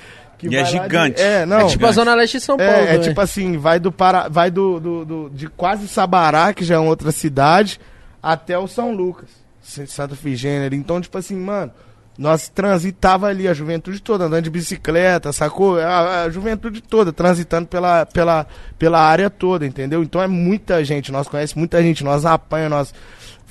E 0.44 0.56
é 0.56 0.60
lá 0.60 0.66
de- 0.66 0.72
gigante. 0.72 1.22
É, 1.22 1.46
não. 1.46 1.60
É 1.62 1.66
tipo 1.68 1.86
a 1.86 1.92
Zona 1.92 2.14
Leste 2.16 2.38
de 2.38 2.44
São 2.44 2.58
Paulo. 2.58 2.72
É, 2.74 2.96
é 2.96 3.00
tipo 3.00 3.20
assim, 3.22 3.58
vai 3.58 3.80
do 3.80 3.92
para, 3.92 4.28
vai 4.30 4.50
do, 4.52 4.80
do, 4.80 5.06
do- 5.06 5.30
de 5.30 5.48
quase 5.48 5.88
Sabará, 5.88 6.54
que 6.54 6.64
já 6.64 6.76
é 6.76 6.78
uma 6.80 6.90
outra 6.90 7.12
cidade, 7.12 7.80
até 8.22 8.58
o 8.58 8.68
São 8.68 8.92
Lucas, 8.94 9.30
Santa 9.62 10.16
Figênia. 10.16 10.70
Então, 10.74 11.00
tipo 11.02 11.18
assim, 11.18 11.36
mano, 11.36 11.72
nós 12.18 12.50
transitava 12.50 13.28
ali 13.28 13.48
a 13.48 13.54
juventude 13.54 14.02
toda 14.02 14.26
andando 14.26 14.44
de 14.44 14.50
bicicleta, 14.50 15.32
sacou? 15.32 15.80
A, 15.80 16.24
a 16.24 16.30
juventude 16.30 16.82
toda 16.82 17.12
transitando 17.14 17.68
pela, 17.68 18.06
pela, 18.06 18.46
pela 18.78 19.00
área 19.00 19.30
toda, 19.30 19.66
entendeu? 19.66 20.04
Então 20.04 20.22
é 20.22 20.28
muita 20.28 20.84
gente, 20.84 21.12
nós 21.12 21.28
conhecemos 21.28 21.58
muita 21.60 21.82
gente, 21.82 22.04
nós 22.04 22.26
apanha, 22.26 22.68
nós 22.70 22.94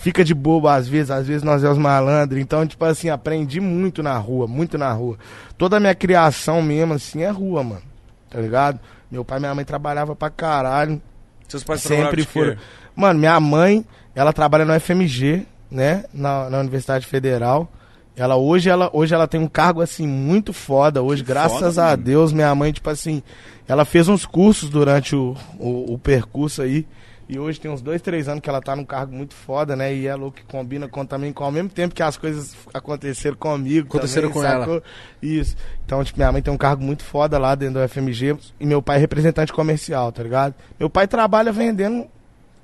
fica 0.00 0.24
de 0.24 0.34
bobo 0.34 0.66
às 0.66 0.88
vezes, 0.88 1.10
às 1.10 1.26
vezes 1.26 1.42
nós 1.42 1.62
é 1.62 1.68
os 1.68 1.78
malandros. 1.78 2.40
Então, 2.40 2.66
tipo 2.66 2.84
assim, 2.84 3.10
aprendi 3.10 3.60
muito 3.60 4.02
na 4.02 4.16
rua, 4.16 4.46
muito 4.46 4.76
na 4.78 4.90
rua. 4.92 5.18
Toda 5.58 5.76
a 5.76 5.80
minha 5.80 5.94
criação 5.94 6.62
mesmo, 6.62 6.94
assim, 6.94 7.22
é 7.22 7.30
rua, 7.30 7.62
mano. 7.62 7.82
Tá 8.28 8.40
ligado? 8.40 8.80
Meu 9.10 9.24
pai 9.24 9.38
e 9.38 9.40
minha 9.40 9.54
mãe 9.54 9.64
trabalhavam 9.64 10.16
pra 10.16 10.30
caralho. 10.30 11.00
Seus 11.48 11.62
pais 11.62 11.82
Sempre 11.82 12.24
foram. 12.24 12.52
quê? 12.52 12.58
Mano, 12.96 13.18
minha 13.18 13.38
mãe, 13.38 13.84
ela 14.14 14.32
trabalha 14.32 14.64
no 14.64 14.78
FMG, 14.78 15.46
né? 15.70 16.04
Na, 16.14 16.48
na 16.48 16.58
Universidade 16.60 17.06
Federal. 17.06 17.70
Ela 18.16 18.36
hoje, 18.36 18.68
ela 18.70 18.90
hoje 18.92 19.14
ela 19.14 19.26
tem 19.26 19.40
um 19.40 19.48
cargo 19.48 19.82
assim 19.82 20.06
muito 20.06 20.52
foda. 20.52 21.02
Hoje, 21.02 21.22
Que 21.22 21.28
graças 21.28 21.74
foda, 21.74 21.82
a 21.82 21.90
mano. 21.90 22.02
Deus, 22.02 22.32
minha 22.32 22.54
mãe, 22.54 22.72
tipo 22.72 22.88
assim, 22.88 23.22
ela 23.68 23.84
fez 23.84 24.08
uns 24.08 24.24
cursos 24.24 24.70
durante 24.70 25.14
o, 25.14 25.36
o, 25.58 25.94
o 25.94 25.98
percurso 25.98 26.62
aí. 26.62 26.86
E 27.32 27.38
hoje 27.38 27.60
tem 27.60 27.70
uns 27.70 27.80
dois, 27.80 28.02
três 28.02 28.28
anos 28.28 28.40
que 28.42 28.48
ela 28.50 28.60
tá 28.60 28.74
num 28.74 28.84
cargo 28.84 29.14
muito 29.14 29.34
foda, 29.34 29.76
né? 29.76 29.94
E 29.94 30.06
é 30.08 30.14
louco 30.16 30.38
que 30.38 30.42
combina 30.42 30.88
com 30.88 31.06
também 31.06 31.32
com 31.32 31.44
ao 31.44 31.52
mesmo 31.52 31.68
tempo 31.68 31.94
que 31.94 32.02
as 32.02 32.16
coisas 32.16 32.56
aconteceram 32.74 33.36
comigo. 33.36 33.86
Aconteceram 33.86 34.28
também, 34.30 34.42
com 34.42 34.48
ela. 34.48 34.64
sacou? 34.64 34.82
Isso. 35.22 35.54
Então, 35.86 36.02
tipo, 36.02 36.18
minha 36.18 36.32
mãe 36.32 36.42
tem 36.42 36.52
um 36.52 36.56
cargo 36.58 36.82
muito 36.82 37.04
foda 37.04 37.38
lá 37.38 37.54
dentro 37.54 37.80
do 37.80 37.88
FMG 37.88 38.36
e 38.58 38.66
meu 38.66 38.82
pai 38.82 38.96
é 38.96 38.98
representante 39.00 39.52
comercial, 39.52 40.10
tá 40.10 40.24
ligado? 40.24 40.54
Meu 40.78 40.90
pai 40.90 41.06
trabalha 41.06 41.52
vendendo, 41.52 42.04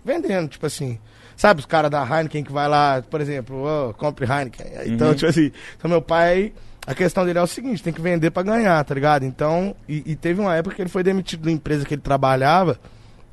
vendendo, 0.05 0.49
tipo 0.49 0.67
assim. 0.67 0.99
Sabe 1.37 1.61
os 1.61 1.67
caras 1.67 1.91
da 1.91 2.03
Heineken 2.03 2.43
que 2.43 2.51
vai 2.51 2.67
lá, 2.67 3.05
por 3.09 3.21
exemplo, 3.21 3.63
ô, 3.91 3.95
compre 3.95 4.25
Heineken. 4.27 4.67
Então, 4.87 5.09
Uhum. 5.11 5.15
tipo 5.15 5.31
assim, 5.31 5.53
então 5.79 5.89
meu 5.89 6.03
pai, 6.03 6.53
a 6.85 6.93
questão 6.95 7.25
dele 7.25 7.39
é 7.39 7.43
o 7.43 7.47
seguinte, 7.47 7.83
tem 7.85 7.93
que 7.93 8.01
vender 8.01 8.31
pra 8.33 8.43
ganhar, 8.43 8.83
tá 8.85 8.95
ligado? 8.95 9.23
Então, 9.25 9.77
e, 9.89 10.03
e 10.07 10.17
teve 10.17 10.41
uma 10.41 10.57
época 10.57 10.75
que 10.75 10.83
ele 10.83 10.89
foi 10.89 11.05
demitido 11.05 11.43
da 11.45 11.53
empresa 11.53 11.85
que 11.85 11.95
ele 11.95 12.01
trabalhava, 12.03 12.81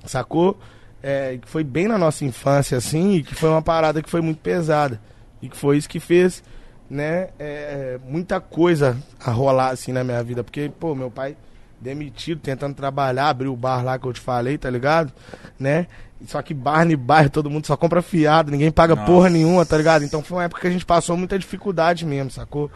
sacou? 0.05 0.59
É, 1.03 1.37
que 1.37 1.49
foi 1.49 1.65
bem 1.65 1.87
na 1.87 1.97
nossa 1.97 2.23
infância, 2.23 2.77
assim, 2.77 3.15
e 3.15 3.23
que 3.23 3.35
foi 3.35 3.49
uma 3.49 3.61
parada 3.61 4.01
que 4.01 4.09
foi 4.09 4.21
muito 4.21 4.39
pesada. 4.39 5.01
E 5.41 5.49
que 5.49 5.57
foi 5.57 5.77
isso 5.77 5.89
que 5.89 5.99
fez, 5.99 6.41
né, 6.89 7.27
é, 7.37 7.99
muita 8.07 8.39
coisa 8.39 8.97
a 9.19 9.29
rolar, 9.29 9.71
assim, 9.71 9.91
na 9.91 10.01
minha 10.01 10.23
vida. 10.23 10.43
Porque, 10.45 10.71
pô, 10.79 10.95
meu 10.95 11.11
pai 11.11 11.35
demitido, 11.81 12.39
tentando 12.39 12.73
trabalhar, 12.73 13.27
abriu 13.27 13.51
o 13.51 13.57
bar 13.57 13.83
lá 13.83 13.99
que 13.99 14.07
eu 14.07 14.13
te 14.13 14.21
falei, 14.21 14.57
tá 14.57 14.69
ligado? 14.69 15.11
Né? 15.59 15.87
Só 16.25 16.41
que 16.41 16.53
bar 16.53 16.89
e 16.89 16.95
bairro, 16.95 17.29
todo 17.29 17.49
mundo 17.49 17.67
só 17.67 17.75
compra 17.75 18.01
fiado, 18.01 18.49
ninguém 18.49 18.71
paga 18.71 18.95
Nossa. 18.95 19.05
porra 19.05 19.29
nenhuma, 19.29 19.65
tá 19.65 19.75
ligado? 19.75 20.05
Então 20.05 20.23
foi 20.23 20.37
uma 20.37 20.43
época 20.45 20.61
que 20.61 20.67
a 20.67 20.71
gente 20.71 20.85
passou 20.85 21.17
muita 21.17 21.37
dificuldade 21.37 22.05
mesmo, 22.05 22.31
sacou? 22.31 22.71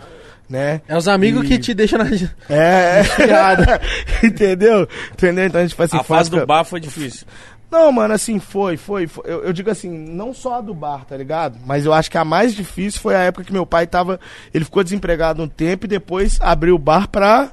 Né? 0.50 0.82
É 0.88 0.96
os 0.98 1.08
amigos 1.08 1.46
E- 1.46 1.48
que 1.48 1.58
te 1.60 1.74
deixam 1.74 2.00
na. 2.00 2.06
É, 2.50 3.04
Fiado. 3.16 3.64
entendeu? 4.24 4.88
Entendeu? 5.14 5.46
Então 5.46 5.62
a 5.62 5.64
gente 5.64 5.76
faz 5.76 5.90
assim, 5.94 6.00
A 6.02 6.04
fase 6.04 6.30
do 6.30 6.46
bar 6.46 6.66
foi 6.66 6.80
difícil. 6.82 7.26
Não, 7.70 7.92
mano, 7.92 8.14
assim, 8.14 8.40
foi, 8.40 8.78
foi. 8.78 9.08
foi. 9.08 9.24
Eu, 9.28 9.44
eu 9.44 9.54
digo 9.54 9.70
assim, 9.70 9.90
não 9.90 10.34
só 10.34 10.56
a 10.56 10.62
do 10.62 10.74
bar, 10.74 11.04
tá 11.06 11.18
ligado? 11.18 11.60
Mas 11.66 11.86
eu 11.86 11.94
acho 11.94 12.10
que 12.10 12.18
a 12.18 12.24
mais 12.24 12.56
difícil 12.56 13.02
foi 13.02 13.14
a 13.14 13.20
época 13.20 13.44
que 13.44 13.52
meu 13.52 13.66
pai 13.66 13.86
tava. 13.86 14.20
Ele 14.54 14.64
ficou 14.64 14.84
desempregado 14.84 15.44
um 15.44 15.50
tempo 15.50 15.86
e 15.86 15.90
depois 15.90 16.40
abriu 16.42 16.76
o 16.76 16.80
bar 16.80 17.10
pra. 17.10 17.52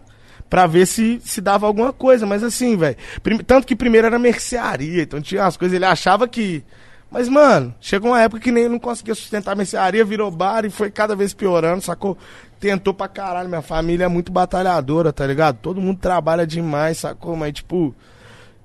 Pra 0.49 0.69
ver 0.69 0.87
se, 0.87 1.21
se 1.25 1.41
dava 1.41 1.67
alguma 1.67 1.93
coisa, 1.93 2.27
mas 2.27 2.45
assim, 2.45 2.77
velho. 2.77 2.97
Tanto 3.45 3.67
que 3.67 3.75
primeiro 3.75 4.07
era 4.07 4.19
mercearia, 4.21 5.03
então 5.03 5.21
tinha 5.21 5.45
as 5.45 5.57
coisas, 5.57 5.75
ele 5.75 5.85
achava 5.85 6.29
que. 6.29 6.63
Mas, 7.11 7.29
mano, 7.29 7.75
chegou 7.81 8.13
uma 8.13 8.21
época 8.21 8.41
que 8.41 8.53
nem 8.53 8.69
não 8.69 8.79
conseguia 8.79 9.15
sustentar 9.17 9.53
a 9.53 9.57
mercearia, 9.57 10.05
virou 10.05 10.31
bar 10.31 10.65
e 10.65 10.71
foi 10.71 10.93
cada 10.93 11.17
vez 11.17 11.35
piorando, 11.35 11.83
sacou? 11.83 12.17
Tentou 12.61 12.95
pra 12.95 13.09
caralho, 13.09 13.49
minha 13.49 13.63
família 13.63 14.05
é 14.05 14.09
muito 14.09 14.31
batalhadora, 14.31 15.13
tá 15.13 15.27
ligado? 15.27 15.59
Todo 15.61 15.81
mundo 15.81 15.99
trabalha 15.99 16.47
demais, 16.47 16.99
sacou? 16.99 17.35
Mas, 17.35 17.55
tipo, 17.55 17.95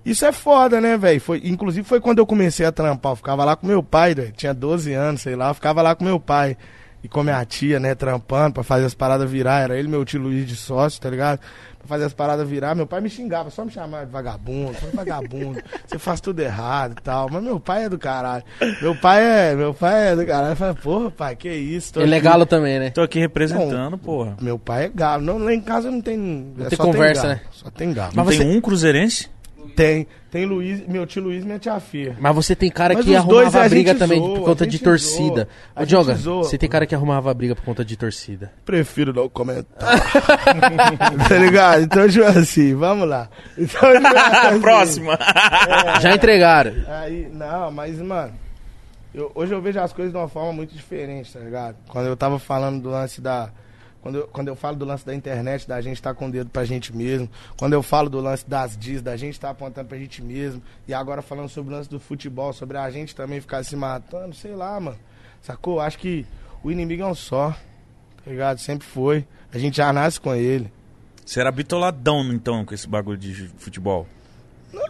isso 0.05 0.25
é 0.25 0.31
foda, 0.31 0.79
né, 0.81 0.97
velho? 0.97 1.19
Foi, 1.21 1.41
inclusive 1.43 1.87
foi 1.87 1.99
quando 1.99 2.19
eu 2.19 2.25
comecei 2.25 2.65
a 2.65 2.71
trampar. 2.71 3.11
Eu 3.11 3.15
ficava 3.17 3.43
lá 3.45 3.55
com 3.55 3.67
meu 3.67 3.83
pai, 3.83 4.15
velho. 4.15 4.31
Tinha 4.31 4.53
12 4.53 4.93
anos, 4.93 5.21
sei 5.21 5.35
lá. 5.35 5.49
Eu 5.49 5.53
ficava 5.53 5.81
lá 5.81 5.93
com 5.95 6.03
meu 6.03 6.19
pai 6.19 6.57
e 7.03 7.07
com 7.07 7.23
minha 7.23 7.43
tia, 7.45 7.79
né, 7.79 7.95
trampando 7.95 8.55
pra 8.55 8.63
fazer 8.63 8.85
as 8.85 8.93
paradas 8.93 9.29
virar. 9.29 9.61
Era 9.61 9.77
ele 9.77 9.87
meu 9.87 10.03
tio 10.03 10.19
Luiz 10.21 10.47
de 10.47 10.55
sócio, 10.55 10.99
tá 11.01 11.09
ligado? 11.09 11.39
Pra 11.77 11.87
fazer 11.87 12.03
as 12.03 12.13
paradas 12.13 12.45
virar. 12.47 12.75
Meu 12.75 12.85
pai 12.85 12.99
me 12.99 13.09
xingava, 13.09 13.49
só 13.49 13.63
me 13.63 13.71
chamava 13.71 14.05
de 14.05 14.11
vagabundo, 14.11 14.73
só 14.77 14.87
vagabundo. 14.93 15.61
Você 15.87 15.97
faz 15.97 16.19
tudo 16.19 16.41
errado 16.41 16.95
e 16.99 17.01
tal. 17.01 17.29
Mas 17.31 17.41
meu 17.41 17.57
pai 17.57 17.85
é 17.85 17.89
do 17.89 17.97
caralho. 17.97 18.43
Meu 18.81 18.93
pai 18.95 19.23
é, 19.23 19.55
meu 19.55 19.73
pai 19.73 20.09
é 20.11 20.15
do 20.15 20.25
caralho. 20.25 20.51
Eu 20.51 20.55
falei, 20.57 20.73
porra, 20.75 21.09
pai, 21.11 21.35
que 21.37 21.49
isso? 21.49 21.93
Tô 21.93 22.01
Ele 22.01 22.13
é 22.13 22.17
aqui. 22.17 22.25
galo 22.25 22.45
também, 22.45 22.79
né? 22.79 22.89
Tô 22.89 23.01
aqui 23.01 23.19
representando, 23.19 23.97
porra. 23.97 24.35
Meu 24.41 24.59
pai 24.59 24.85
é 24.85 24.89
galo. 24.89 25.23
Não, 25.23 25.37
lá 25.37 25.53
em 25.53 25.61
casa 25.61 25.89
não 25.89 26.01
tem. 26.01 26.17
Não 26.17 26.65
tem 26.67 26.77
conversa, 26.77 27.27
né? 27.29 27.41
Só 27.51 27.69
tem 27.69 27.93
galo. 27.93 28.11
Não 28.13 28.25
Mas 28.25 28.37
tem 28.37 28.45
você- 28.51 28.57
um 28.57 28.59
cruzeirense? 28.61 29.29
Tem. 29.75 30.07
Tem 30.29 30.45
Luiz, 30.45 30.85
meu 30.87 31.07
tio 31.07 31.23
Luiz 31.23 31.43
e 31.43 31.45
minha 31.45 31.57
tia 31.57 31.79
Fia. 31.79 32.15
Mas 32.19 32.35
você 32.35 32.55
tem 32.55 32.69
cara 32.69 32.93
Mas 32.93 33.03
que 33.03 33.11
dois 33.11 33.47
arrumava 33.47 33.65
a 33.65 33.69
briga 33.69 33.95
também 33.95 34.19
zoa, 34.19 34.35
por 34.37 34.45
conta 34.45 34.67
de 34.67 34.77
torcida. 34.77 35.47
zoa, 35.75 35.83
Ô, 35.83 35.85
Dioga, 35.85 36.15
zoa. 36.15 36.43
você 36.43 36.57
tem 36.57 36.69
cara 36.69 36.85
que 36.85 36.93
arrumava 36.93 37.33
briga 37.33 37.55
por 37.55 37.63
conta 37.63 37.83
de 37.83 37.97
torcida. 37.97 38.51
Prefiro 38.65 39.11
não 39.13 39.27
comentar. 39.29 39.89
tá 41.27 41.37
ligado? 41.37 41.81
Então, 41.83 42.07
tipo 42.09 42.25
assim, 42.25 42.75
vamos 42.75 43.07
lá. 43.07 43.29
Então, 43.57 43.91
tipo 43.93 44.07
assim, 44.17 44.59
Próxima. 44.61 45.17
Já 46.01 46.13
entregaram. 46.13 46.73
Aí, 46.87 47.27
não, 47.33 47.71
mas, 47.71 47.99
mano, 47.99 48.33
eu- 49.13 49.31
hoje 49.33 49.53
eu 49.53 49.61
vejo 49.61 49.79
as 49.79 49.93
coisas 49.93 50.11
de 50.11 50.17
uma 50.19 50.27
forma 50.27 50.53
muito 50.53 50.75
diferente, 50.75 51.33
tá 51.33 51.39
ligado? 51.39 51.75
Quando 51.87 52.05
eu 52.07 52.15
tava 52.17 52.37
falando 52.37 52.81
do 52.81 52.89
lance 52.89 53.19
da. 53.21 53.49
Quando 54.01 54.15
eu, 54.19 54.27
quando 54.27 54.47
eu 54.47 54.55
falo 54.55 54.77
do 54.77 54.85
lance 54.85 55.05
da 55.05 55.13
internet, 55.13 55.67
da 55.67 55.81
gente 55.81 55.95
estar 55.97 56.13
com 56.13 56.27
o 56.27 56.31
dedo 56.31 56.49
pra 56.49 56.63
gente 56.63 56.95
mesmo. 56.95 57.29
Quando 57.57 57.73
eu 57.73 57.83
falo 57.83 58.09
do 58.09 58.19
lance 58.21 58.47
das 58.47 58.77
diz, 58.77 59.01
da 59.01 59.17
gente 59.17 59.33
estar 59.33 59.49
apontando 59.49 59.89
pra 59.89 59.97
gente 59.97 60.21
mesmo. 60.21 60.61
E 60.87 60.93
agora 60.93 61.21
falando 61.21 61.49
sobre 61.49 61.73
o 61.73 61.77
lance 61.77 61.89
do 61.89 61.99
futebol, 61.99 62.53
sobre 62.53 62.77
a 62.77 62.89
gente 62.89 63.13
também 63.13 63.41
ficar 63.41 63.63
se 63.63 63.75
matando, 63.75 64.33
sei 64.35 64.55
lá, 64.55 64.79
mano. 64.79 64.97
Sacou? 65.41 65.79
Acho 65.81 65.97
que 65.99 66.25
o 66.63 66.71
inimigo 66.71 67.01
é 67.03 67.05
um 67.05 67.13
só. 67.15 67.51
Tá 68.23 68.31
ligado? 68.31 68.59
Sempre 68.59 68.87
foi. 68.87 69.25
A 69.53 69.57
gente 69.57 69.77
já 69.77 69.91
nasce 69.91 70.19
com 70.19 70.33
ele. 70.33 70.71
Você 71.25 71.39
era 71.41 71.51
bitoladão, 71.51 72.23
então, 72.33 72.63
com 72.65 72.73
esse 72.73 72.87
bagulho 72.87 73.17
de 73.17 73.49
futebol. 73.57 74.07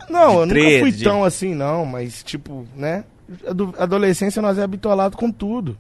Não, 0.10 0.30
De 0.30 0.36
eu 0.36 0.46
nunca 0.46 0.48
treta, 0.60 0.80
fui 0.82 0.92
de- 0.92 1.04
tão 1.04 1.24
assim, 1.24 1.54
não, 1.56 1.86
mas 1.86 2.22
tipo, 2.24 2.68
né? 2.76 3.04
Ado- 3.48 3.74
Adolescência 3.78 4.42
nós 4.42 4.58
é 4.58 4.66
bitolado 4.68 5.16
com 5.16 5.32
tudo. 5.32 5.78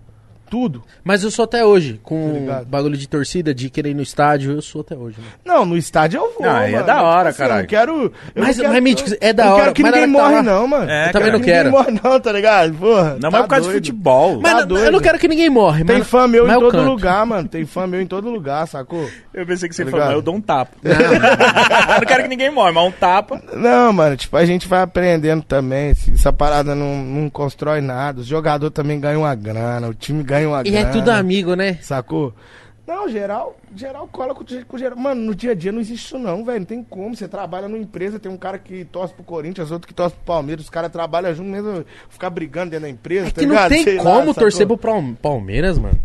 Tudo. 0.49 0.83
Mas 1.03 1.23
eu 1.23 1.29
sou 1.31 1.43
até 1.45 1.63
hoje, 1.65 1.93
Tá 1.93 1.99
com 2.03 2.33
ligado. 2.33 2.65
bagulho 2.65 2.97
de 2.97 3.07
torcida, 3.07 3.53
de 3.53 3.69
querer 3.69 3.89
ir 3.91 3.93
no 3.93 4.01
estádio, 4.01 4.53
eu 4.53 4.61
sou 4.61 4.81
até 4.81 4.95
hoje. 4.95 5.17
Né? 5.19 5.27
Não, 5.45 5.63
no 5.65 5.77
estádio 5.77 6.17
eu 6.19 6.33
vou. 6.37 6.41
Não, 6.47 6.57
é 6.57 6.71
mano. 6.71 6.85
da 6.85 7.01
hora, 7.03 7.31
Tipo 7.31 7.41
assim, 7.43 7.49
caralho. 7.49 7.63
Eu 7.63 7.67
quero. 7.67 7.91
eu 8.03 8.11
Mas- 8.35 8.57
não 8.57 8.63
quero- 8.63 8.73
mas, 8.73 8.83
Mítico, 8.83 9.09
é 9.21 9.31
da 9.33 9.45
eu 9.45 9.51
hora, 9.51 9.61
quero 9.63 9.73
que 9.75 9.83
mas 9.83 9.91
ninguém 9.91 10.03
hora 10.03 10.11
que 10.11 10.17
tá 10.17 10.23
morre, 10.23 10.35
lá- 10.35 10.43
não, 10.59 10.67
mano. 10.67 10.89
É, 10.89 11.07
Eu 11.07 11.11
também 11.11 11.27
cara. 11.27 11.37
não 11.37 11.45
quero. 11.45 11.69
Ninguém 11.69 11.71
morre, 11.93 11.99
não, 12.03 12.19
tá 12.19 12.31
ligado? 12.31 12.73
Porra. 12.73 13.09
Não, 13.13 13.19
tá 13.19 13.31
mas 13.31 13.41
por 13.41 13.47
causa 13.47 13.61
de 13.65 13.67
doido. 13.71 13.85
futebol. 13.85 14.39
Mas 14.41 14.51
Tá 14.53 14.59
eu- 14.61 14.65
doido. 14.65 14.85
eu 14.85 14.91
não 14.91 14.99
quero 14.99 15.19
que 15.19 15.27
ninguém 15.27 15.49
morre, 15.49 15.83
Tem 15.83 15.97
mas, 15.99 16.07
fã 16.07 16.27
meu 16.27 16.45
mas 16.45 16.51
em 16.51 16.55
eu 16.55 16.61
todo 16.61 16.71
canto. 16.71 16.89
lugar, 16.89 17.25
mano. 17.25 17.47
Tem 17.47 17.65
fã 17.65 17.85
meu 17.87 18.01
em 18.01 18.07
todo 18.07 18.29
lugar, 18.29 18.67
sacou? 18.67 19.07
Eu 19.33 19.45
pensei 19.45 19.69
que 19.69 19.75
você 19.75 19.85
Tá 19.85 19.91
falou, 19.91 20.05
mas 20.07 20.15
eu 20.15 20.21
dou 20.21 20.35
um 20.35 20.41
tapa. 20.41 20.71
eu 20.83 21.99
não 21.99 22.07
quero 22.07 22.23
que 22.23 22.29
ninguém 22.29 22.51
morre, 22.51 22.71
mas 22.71 22.83
um 22.87 22.91
tapa. 22.91 23.41
Não, 23.53 23.93
mano, 23.93 24.15
tipo, 24.17 24.35
a 24.35 24.45
gente 24.45 24.67
vai 24.67 24.81
aprendendo 24.81 25.43
também. 25.43 25.91
Essa 26.13 26.31
parada 26.33 26.73
não, 26.75 26.97
não 26.97 27.29
constrói 27.29 27.81
nada. 27.81 28.21
Os 28.21 28.27
jogadores 28.27 28.73
também 28.73 28.99
ganham 28.99 29.21
uma 29.21 29.35
grana, 29.35 29.87
o 29.87 29.93
time 29.93 30.23
ganha 30.23 30.38
uma 30.47 30.61
E 30.61 30.71
grana. 30.71 30.89
é 30.89 30.91
tudo 30.91 31.09
amigo, 31.09 31.53
né? 31.55 31.73
Sacou? 31.81 32.33
Não, 32.87 33.07
geral, 33.07 33.55
geral 33.75 34.07
cola 34.11 34.33
com, 34.33 34.43
com 34.67 34.77
geral. 34.77 34.97
Mano, 34.97 35.21
no 35.21 35.35
dia 35.35 35.51
a 35.51 35.53
dia 35.53 35.71
não 35.71 35.79
existe 35.79 36.05
isso 36.07 36.17
não, 36.17 36.43
velho. 36.43 36.59
Não 36.59 36.65
tem 36.65 36.83
como. 36.83 37.15
Você 37.15 37.27
trabalha 37.27 37.67
numa 37.67 37.77
empresa, 37.77 38.17
tem 38.17 38.31
um 38.31 38.37
cara 38.37 38.57
que 38.57 38.83
torce 38.85 39.13
pro 39.13 39.23
Corinthians, 39.23 39.69
outro 39.69 39.87
que 39.87 39.93
torce 39.93 40.15
pro 40.15 40.25
Palmeiras. 40.25 40.63
Os 40.63 40.71
caras 40.71 40.91
trabalham 40.91 41.31
junto 41.35 41.49
mesmo, 41.51 41.85
ficar 42.09 42.31
brigando 42.31 42.71
dentro 42.71 42.85
da 42.85 42.89
empresa, 42.89 43.27
É 43.27 43.29
tá 43.29 43.41
que 43.41 43.45
não 43.45 43.53
ligado? 43.53 43.69
tem 43.69 43.83
Sei 43.83 43.97
lá, 43.97 44.03
como 44.03 44.17
sacou? 44.29 44.33
torcer 44.33 44.65
pro 44.65 44.75
Palme- 44.77 45.15
Palmeiras, 45.21 45.77
mano. 45.77 45.99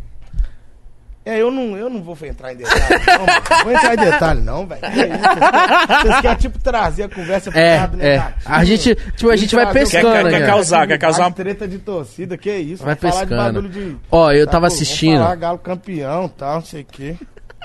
É, 1.27 1.41
eu 1.41 1.51
não, 1.51 1.75
eu 1.75 1.89
não 1.89 2.03
vou 2.03 2.15
entrar 2.23 2.53
em 2.53 2.57
detalhe, 2.59 2.85
não, 3.07 3.19
mano. 3.27 3.43
Vou 3.65 3.73
entrar 3.73 3.95
em 3.95 3.97
detalhe, 3.97 4.41
não, 4.43 4.67
velho. 4.67 4.81
Que 4.83 4.89
isso? 5.01 6.03
Vocês 6.03 6.21
querem, 6.21 6.37
tipo, 6.37 6.59
trazer 6.59 7.03
a 7.05 7.09
conversa 7.09 7.51
pro 7.51 7.59
É, 7.61 7.77
lado 7.79 7.97
é. 7.99 8.11
negativo. 8.11 8.39
A 8.45 8.65
gente, 8.65 8.95
tipo, 8.95 9.31
a 9.31 9.37
gente 9.37 9.55
vai 9.55 9.73
pescando, 9.73 10.13
Quer- 10.13 10.31
quer 10.31 10.41
né? 10.41 10.47
causar- 10.47 10.87
quer 10.87 10.99
causar 10.99 11.23
uma- 11.23 11.33
treta 11.33 11.67
de 11.67 11.79
torcida, 11.79 12.37
que 12.37 12.55
isso? 12.55 12.85
Vai 12.85 12.95
Vamos 12.95 13.15
falar 13.15 13.25
de 13.25 13.31
pescando. 13.31 13.63
bagulho 13.63 13.69
de- 13.71 13.97
Ó, 14.11 14.31
eu 14.33 14.47
tava 14.47 14.69
Sacou? 14.69 14.83
assistindo. 14.85 15.19
Falar 15.19 15.35
galo 15.37 15.59
campeão 15.59 16.27
e 16.27 16.29
tal, 16.29 16.55
não 16.57 16.65
sei 16.65 16.83
o 16.83 16.87
quê. 16.91 17.15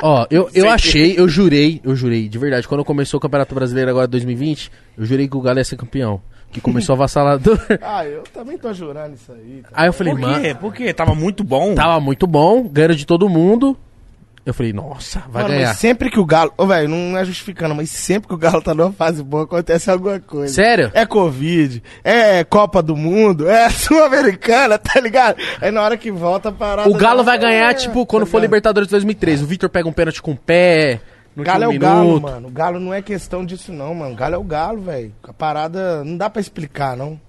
Ó, 0.01 0.25
eu, 0.31 0.49
eu 0.53 0.69
achei, 0.69 1.15
eu 1.17 1.27
jurei, 1.27 1.81
eu 1.83 1.93
jurei, 1.93 2.29
de 2.29 2.37
verdade, 2.37 2.65
quando 2.65 2.85
começou 2.85 3.17
o 3.17 3.21
Campeonato 3.21 3.53
Brasileiro 3.53 3.91
agora 3.91 4.07
2020, 4.07 4.71
eu 4.97 5.03
jurei 5.03 5.27
que 5.27 5.35
o 5.35 5.41
Galo 5.41 5.57
ia 5.59 5.65
ser 5.65 5.75
campeão. 5.75 6.21
Que 6.51 6.59
começou 6.61 6.93
avassalador. 6.93 7.59
Ah, 7.81 8.05
eu 8.05 8.23
também 8.33 8.57
tô 8.57 8.73
jurando 8.73 9.13
isso 9.15 9.31
aí. 9.31 9.61
tá? 9.63 9.69
Aí 9.73 9.87
eu 9.87 9.93
falei, 9.93 10.13
Por 10.13 10.21
mano, 10.21 10.41
quê? 10.41 10.55
Por 10.55 10.73
quê? 10.73 10.93
Tava 10.93 11.13
muito 11.15 11.43
bom. 11.43 11.75
tava 11.75 11.99
muito 11.99 12.25
bom, 12.27 12.63
ganhando 12.67 12.95
de 12.95 13.05
todo 13.05 13.29
mundo. 13.29 13.77
Eu 14.45 14.53
falei, 14.53 14.73
nossa, 14.73 15.19
vai 15.29 15.43
Mano, 15.43 15.53
ganhar. 15.53 15.67
mas 15.67 15.77
sempre 15.77 16.09
que 16.09 16.19
o 16.19 16.25
Galo. 16.25 16.51
Ô, 16.57 16.65
velho, 16.65 16.89
não 16.89 17.15
é 17.15 17.23
justificando, 17.23 17.75
mas 17.75 17.89
sempre 17.91 18.27
que 18.29 18.33
o 18.33 18.37
Galo 18.37 18.61
tá 18.63 18.73
numa 18.73 18.91
fase 18.91 19.21
boa, 19.21 19.43
acontece 19.43 19.91
alguma 19.91 20.19
coisa. 20.19 20.51
Sério? 20.51 20.89
É 20.95 21.05
Covid, 21.05 21.83
é 22.03 22.43
Copa 22.43 22.81
do 22.81 22.95
Mundo, 22.95 23.47
é 23.47 23.69
Sul-Americana, 23.69 24.79
tá 24.79 24.99
ligado? 24.99 25.37
Aí 25.61 25.69
na 25.69 25.83
hora 25.83 25.97
que 25.97 26.09
volta 26.09 26.51
parada. 26.51 26.89
O 26.89 26.95
Galo 26.95 27.23
vai 27.23 27.37
ganhar, 27.37 27.69
é, 27.69 27.73
tipo, 27.75 28.05
quando 28.07 28.23
tá 28.25 28.31
for? 28.31 28.41
Libertadores 28.41 28.89
2013. 28.89 29.43
O 29.43 29.47
Vitor 29.47 29.69
pega 29.69 29.87
um 29.87 29.93
pênalti 29.93 30.19
com 30.21 30.31
o 30.31 30.37
pé. 30.37 30.99
No 31.39 31.45
Galo 31.45 31.63
é 31.63 31.67
o 31.67 31.69
último 31.69 31.85
Galo, 31.85 32.05
minuto. 32.05 32.21
mano. 32.21 32.47
O 32.47 32.51
Galo 32.51 32.79
não 32.79 32.93
é 32.93 33.01
questão 33.01 33.45
disso, 33.45 33.71
não, 33.71 33.95
mano. 33.95 34.13
O 34.13 34.15
Galo 34.15 34.35
é 34.35 34.37
o 34.37 34.43
Galo, 34.43 34.81
velho. 34.81 35.13
A 35.23 35.33
parada 35.33 36.03
não 36.03 36.17
dá 36.17 36.29
pra 36.29 36.41
explicar, 36.41 36.95
não. 36.95 37.19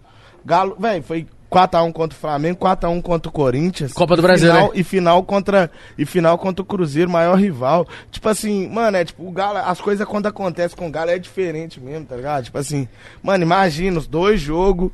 Galo, 0.44 0.76
velho, 0.78 1.02
foi 1.02 1.26
4x1 1.50 1.92
contra 1.92 2.16
o 2.16 2.20
Flamengo, 2.20 2.58
4x1 2.58 3.02
contra 3.02 3.28
o 3.28 3.32
Corinthians. 3.32 3.92
Copa 3.92 4.16
do 4.16 4.22
Brasil, 4.22 4.50
final, 4.50 4.68
né? 4.68 4.72
E 4.74 4.84
final 4.84 5.22
contra 5.24 5.70
e 5.98 6.06
final 6.06 6.38
contra 6.38 6.62
o 6.62 6.64
Cruzeiro, 6.64 7.10
maior 7.10 7.36
rival. 7.36 7.86
Tipo 8.10 8.28
assim, 8.28 8.68
mano, 8.68 8.96
é 8.96 9.04
tipo, 9.04 9.26
o 9.26 9.32
Galo, 9.32 9.58
as 9.58 9.80
coisas 9.80 10.06
quando 10.06 10.26
acontecem 10.26 10.76
com 10.76 10.86
o 10.86 10.90
Galo 10.90 11.10
é 11.10 11.18
diferente 11.18 11.80
mesmo, 11.80 12.06
tá 12.06 12.16
ligado? 12.16 12.44
Tipo 12.44 12.58
assim, 12.58 12.88
mano, 13.22 13.42
imagina 13.42 13.98
os 13.98 14.06
dois 14.06 14.40
jogos. 14.40 14.90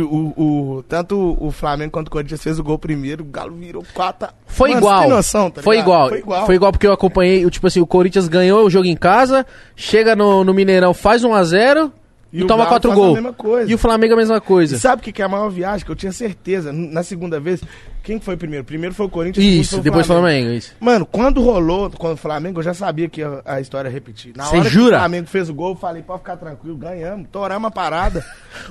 O, 0.00 0.32
o, 0.36 0.76
o- 0.78 0.82
tanto 0.84 1.36
o 1.40 1.50
Flamengo 1.50 1.90
quanto 1.92 2.08
o 2.08 2.10
Corinthians 2.10 2.42
fez 2.42 2.58
o 2.58 2.62
gol 2.64 2.78
primeiro, 2.78 3.22
o 3.24 3.26
Galo 3.26 3.54
virou 3.54 3.84
4 3.94 4.28
Foi 4.46 4.70
Mano, 4.70 4.80
igual. 4.80 5.08
noção, 5.08 5.50
tá 5.50 5.62
foi, 5.62 5.78
igual. 5.78 6.08
Foi 6.08 6.18
igual. 6.18 6.46
Foi 6.46 6.54
igual 6.54 6.72
porque 6.72 6.86
eu 6.86 6.92
acompanhei, 6.92 7.44
o 7.44 7.50
tipo 7.50 7.66
assim, 7.66 7.80
o 7.80 7.86
Corinthians 7.86 8.28
ganhou 8.28 8.64
o 8.64 8.70
jogo 8.70 8.86
em 8.86 8.96
casa, 8.96 9.44
chega 9.76 10.14
no, 10.16 10.44
no 10.44 10.54
Mineirão, 10.54 10.94
faz 10.94 11.24
1 11.24 11.34
a 11.34 11.44
0 11.44 11.92
e, 12.32 12.40
E 12.42 12.46
toma 12.46 12.64
Galo 12.64 12.80
4 12.80 12.90
faz 12.90 13.00
a 13.00 13.30
gols. 13.32 13.70
E 13.70 13.74
o 13.74 13.78
Flamengo 13.78 14.14
a 14.14 14.16
mesma 14.16 14.36
E 14.36 14.40
coisa. 14.40 14.78
sabe 14.78 15.00
o 15.00 15.04
que 15.04 15.12
que 15.12 15.20
é 15.22 15.24
a 15.24 15.28
maior 15.28 15.48
viagem? 15.50 15.84
Que 15.84 15.92
eu 15.92 15.96
tinha 15.96 16.12
certeza. 16.12 16.72
Na 16.72 17.02
segunda 17.02 17.38
vez, 17.38 17.62
quem 18.02 18.18
que 18.18 18.24
foi 18.24 18.36
primeiro? 18.36 18.64
Primeiro 18.64 18.94
foi 18.94 19.06
o 19.06 19.08
Corinthians, 19.08 19.44
Isso, 19.46 19.70
segundo 19.70 19.84
depois 19.84 20.04
o 20.04 20.08
foi 20.08 20.16
o 20.16 20.20
Flamengo, 20.20 20.50
isso. 20.50 20.74
Mano, 20.80 21.04
quando 21.06 21.40
rolou 21.42 21.90
quando 21.90 22.14
o 22.14 22.16
Flamengo, 22.16 22.58
eu 22.60 22.64
já 22.64 22.74
sabia 22.74 23.08
que 23.08 23.22
a, 23.22 23.42
a 23.44 23.60
história 23.60 23.88
ia 23.88 23.92
repetir. 23.92 24.32
Na 24.36 24.44
Cê 24.44 24.56
hora 24.58 24.68
jura? 24.68 24.90
que 24.90 24.96
o 24.96 24.98
Flamengo 25.00 25.26
fez 25.28 25.48
o 25.48 25.54
gol, 25.54 25.70
eu 25.70 25.76
falei, 25.76 26.02
pode 26.02 26.20
ficar 26.20 26.36
tranquilo, 26.36 26.76
ganhamos. 26.76 27.28
Toramos 27.30 27.68
a 27.68 27.70
parada. 27.70 28.24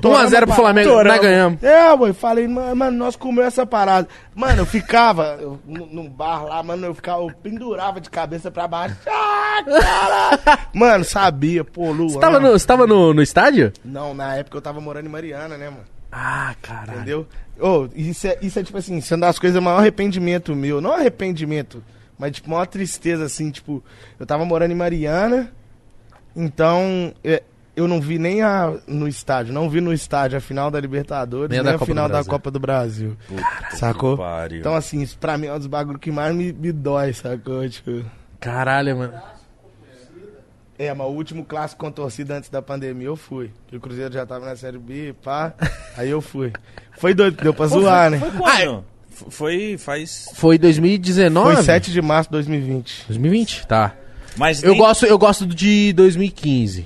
1 0.04 0.12
a 0.16 0.26
0 0.26 0.48
pro 0.48 0.56
Flamengo, 0.56 0.90
nós 0.90 0.98
Toramos. 0.98 1.22
ganhamos. 1.22 1.64
É, 1.64 1.94
ué, 1.94 2.14
falei, 2.14 2.48
mano, 2.48 2.92
nós 2.98 3.16
comemos 3.16 3.46
essa 3.46 3.66
parada. 3.66 4.08
Mano, 4.36 4.62
eu 4.62 4.66
ficava 4.66 5.38
eu, 5.40 5.60
num 5.68 6.10
bar 6.10 6.44
lá, 6.46 6.62
mano, 6.64 6.88
eu 6.88 6.94
ficava, 6.96 7.22
eu 7.22 7.32
pendurava 7.44 8.02
de 8.02 8.10
cabeça 8.10 8.50
pra 8.52 8.68
baixo. 8.68 8.96
Ah, 9.08 9.64
caralho. 9.64 10.60
Mano, 10.74 11.04
sabia, 11.04 11.64
pô, 11.64 11.92
Luan. 11.92 12.10
Você 12.10 12.20
tava 12.20 12.40
no, 12.40 12.52
você 12.52 12.66
tava 12.66 12.88
no, 12.88 13.14
no 13.14 13.22
estádio? 13.22 13.51
Não, 13.84 14.14
na 14.14 14.36
época 14.36 14.58
eu 14.58 14.62
tava 14.62 14.82
morando 14.82 15.06
em 15.06 15.10
Mariana, 15.10 15.58
né, 15.58 15.70
mano? 15.70 15.84
Ah, 16.12 16.56
caralho. 16.62 16.98
Entendeu? 16.98 17.28
Ô, 17.60 17.88
isso, 17.96 18.28
é, 18.28 18.38
isso 18.42 18.60
é 18.60 18.64
tipo 18.64 18.78
assim, 18.78 18.98
isso 18.98 19.14
é 19.14 19.18
uma 19.18 19.28
das 19.28 19.40
coisas, 19.40 19.58
o 19.58 19.62
maior 19.62 19.80
arrependimento 19.80 20.56
meu. 20.56 20.82
Não 20.82 20.94
arrependimento, 20.94 21.84
mas 22.18 22.34
tipo, 22.34 22.50
maior 22.50 22.66
tristeza, 22.66 23.24
assim, 23.24 23.50
tipo, 23.50 23.84
eu 24.20 24.26
tava 24.26 24.44
morando 24.44 24.72
em 24.72 24.76
Mariana, 24.76 25.52
então 26.36 27.14
é, 27.24 27.44
eu 27.76 27.88
não 27.88 28.02
vi 28.02 28.20
nem 28.20 28.42
a, 28.42 28.74
no 28.88 29.08
estádio, 29.08 29.54
não 29.54 29.70
vi 29.70 29.80
no 29.80 29.94
estádio 29.94 30.38
a 30.38 30.42
final 30.42 30.70
da 30.70 30.80
Libertadores, 30.80 31.50
Nem 31.50 31.64
nem, 31.64 31.70
a 31.70 31.74
Copa 31.74 31.86
final 31.86 32.10
da. 32.10 32.24
Copa 32.24 32.52
do 32.52 32.60
Brasil. 32.60 33.16
Puta 33.28 33.76
Sacou? 33.76 34.20
Então, 34.52 34.76
assim, 34.76 35.02
isso 35.02 35.18
pra 35.18 35.38
mim 35.38 35.48
é 35.48 35.54
um 35.54 35.58
dos 35.58 35.68
bagulhos 35.68 36.02
que 36.02 36.12
mais 36.12 36.36
me, 36.36 36.52
me 36.52 36.72
dói, 36.72 37.14
sacou? 37.14 37.68
Tipo. 37.70 38.04
Caralho, 38.40 38.98
mano. 38.98 39.14
É, 40.84 40.94
mas 40.94 41.06
o 41.08 41.12
último 41.12 41.46
clássico 41.46 41.86
com 41.86 41.92
torcida 41.92 42.38
antes 42.38 42.50
da 42.50 42.62
pandemia 42.62 43.06
eu 43.08 43.16
fui. 43.16 43.52
Que 43.68 43.76
o 43.76 43.80
Cruzeiro 43.80 44.12
já 44.14 44.26
tava 44.26 44.46
na 44.48 44.56
Série 44.56 44.80
B, 44.80 45.14
pá. 45.24 45.54
Aí 45.96 46.10
eu 46.10 46.22
fui. 46.22 46.52
Foi 46.98 47.14
doido, 47.14 47.40
deu 47.42 47.54
pra 47.54 47.68
zoar, 47.68 48.10
né? 48.10 48.18
Foi 48.18 48.32
quando? 48.32 48.84
F- 49.12 49.26
Foi 49.30 49.78
faz. 49.78 50.26
Foi 50.34 50.58
2019? 50.58 51.54
Foi 51.56 51.64
7 51.64 51.92
de 51.92 52.02
março 52.02 52.30
de 52.30 52.34
2020. 52.34 53.06
2020, 53.08 53.68
tá. 53.68 53.94
Mas 54.38 54.64
Eu 54.64 54.70
nem- 54.72 54.80
gosto, 54.80 55.06
eu 55.06 55.20
gosto 55.20 55.46
de 55.46 55.94
2015. 55.94 56.86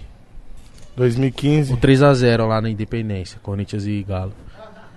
2015. 0.97 1.73
O 1.73 1.77
3x0 1.77 2.47
lá 2.47 2.59
na 2.61 2.69
Independência, 2.69 3.39
Corinthians 3.41 3.85
e 3.85 4.03
Galo. 4.03 4.33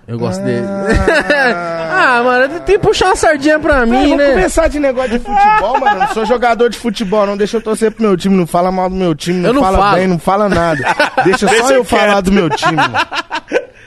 Eu 0.09 0.17
gosto 0.17 0.41
dele. 0.43 0.65
Ah, 0.67 2.17
ah, 2.19 2.23
mano, 2.23 2.59
tem 2.61 2.79
que 2.79 2.85
puxar 2.85 3.07
uma 3.07 3.15
sardinha 3.15 3.59
pra 3.59 3.85
mim, 3.85 4.01
vamos 4.09 4.17
né? 4.17 4.29
conversar 4.29 4.67
de 4.67 4.79
negócio 4.79 5.11
de 5.11 5.19
futebol, 5.19 5.79
mano. 5.79 5.95
Eu 5.95 5.99
não 5.99 6.13
sou 6.13 6.25
jogador 6.25 6.69
de 6.69 6.77
futebol, 6.77 7.25
não 7.27 7.37
deixa 7.37 7.57
eu 7.57 7.61
torcer 7.61 7.91
pro 7.91 8.01
meu 8.03 8.17
time, 8.17 8.35
não 8.35 8.47
fala 8.47 8.71
mal 8.71 8.89
do 8.89 8.95
meu 8.95 9.13
time, 9.13 9.39
não, 9.39 9.49
Eu 9.49 9.53
não 9.53 9.61
fala 9.61 9.77
falo. 9.77 9.95
bem, 9.97 10.07
não 10.07 10.17
fala 10.19 10.49
nada. 10.49 10.81
Deixa 11.23 11.47
só 11.47 11.53
Deixa 11.53 11.73
eu 11.73 11.83
falar 11.83 12.21
do 12.21 12.31
meu 12.31 12.49
time. 12.49 12.75
mano. 12.75 12.93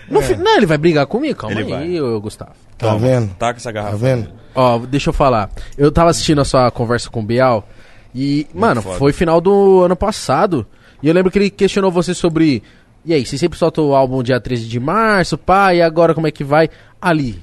No 0.09 0.21
fi- 0.23 0.37
Não, 0.37 0.57
ele 0.57 0.67
vai 0.67 0.79
brigar 0.79 1.07
comigo, 1.07 1.39
calma 1.41 1.59
Ele 1.61 1.75
aí, 1.75 2.01
ô, 2.01 2.21
Gustavo. 2.21 2.53
Tá 2.79 2.89
Toma, 2.89 2.99
vendo? 2.99 3.35
Tá 3.35 3.53
com 3.53 3.57
essa 3.57 3.71
Tá 3.71 3.73
garrafa. 3.73 3.97
vendo? 3.97 4.29
Ó, 4.55 4.79
deixa 4.79 5.09
eu 5.11 5.15
falar. 5.15 5.49
Eu 5.77 5.91
tava 5.91 6.11
assistindo 6.11 6.41
a 6.41 6.45
sua 6.45 6.71
conversa 6.71 7.09
com 7.11 7.21
o 7.21 7.23
Bial 7.25 7.67
e, 8.15 8.47
mano, 8.55 8.83
foda. 8.83 8.99
foi 8.99 9.13
final 9.13 9.41
do 9.41 9.83
ano 9.83 9.97
passado. 9.97 10.67
E 11.03 11.09
eu 11.09 11.15
lembro 11.15 11.31
que 11.33 11.39
ele 11.39 11.51
questionou 11.51 11.91
você 11.91 12.15
sobre. 12.15 12.63
E 13.05 13.13
aí, 13.13 13.27
você 13.27 13.37
sempre 13.37 13.59
soltou 13.59 13.91
o 13.91 13.95
álbum 13.95 14.23
dia 14.23 14.41
13 14.41 14.67
de 14.69 14.79
março, 14.79 15.37
pá, 15.37 15.75
e 15.75 15.83
agora 15.83 16.15
como 16.15 16.27
é 16.27 16.31
que 16.31 16.45
vai? 16.45 16.69
Ali, 17.01 17.43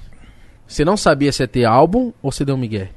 você 0.67 0.85
não 0.85 0.95
sabia 0.95 1.31
se 1.31 1.43
ia 1.43 1.47
ter 1.47 1.65
álbum 1.65 2.13
ou 2.21 2.31
você 2.31 2.45
deu 2.45 2.55
um 2.55 2.57
migué? 2.57 2.89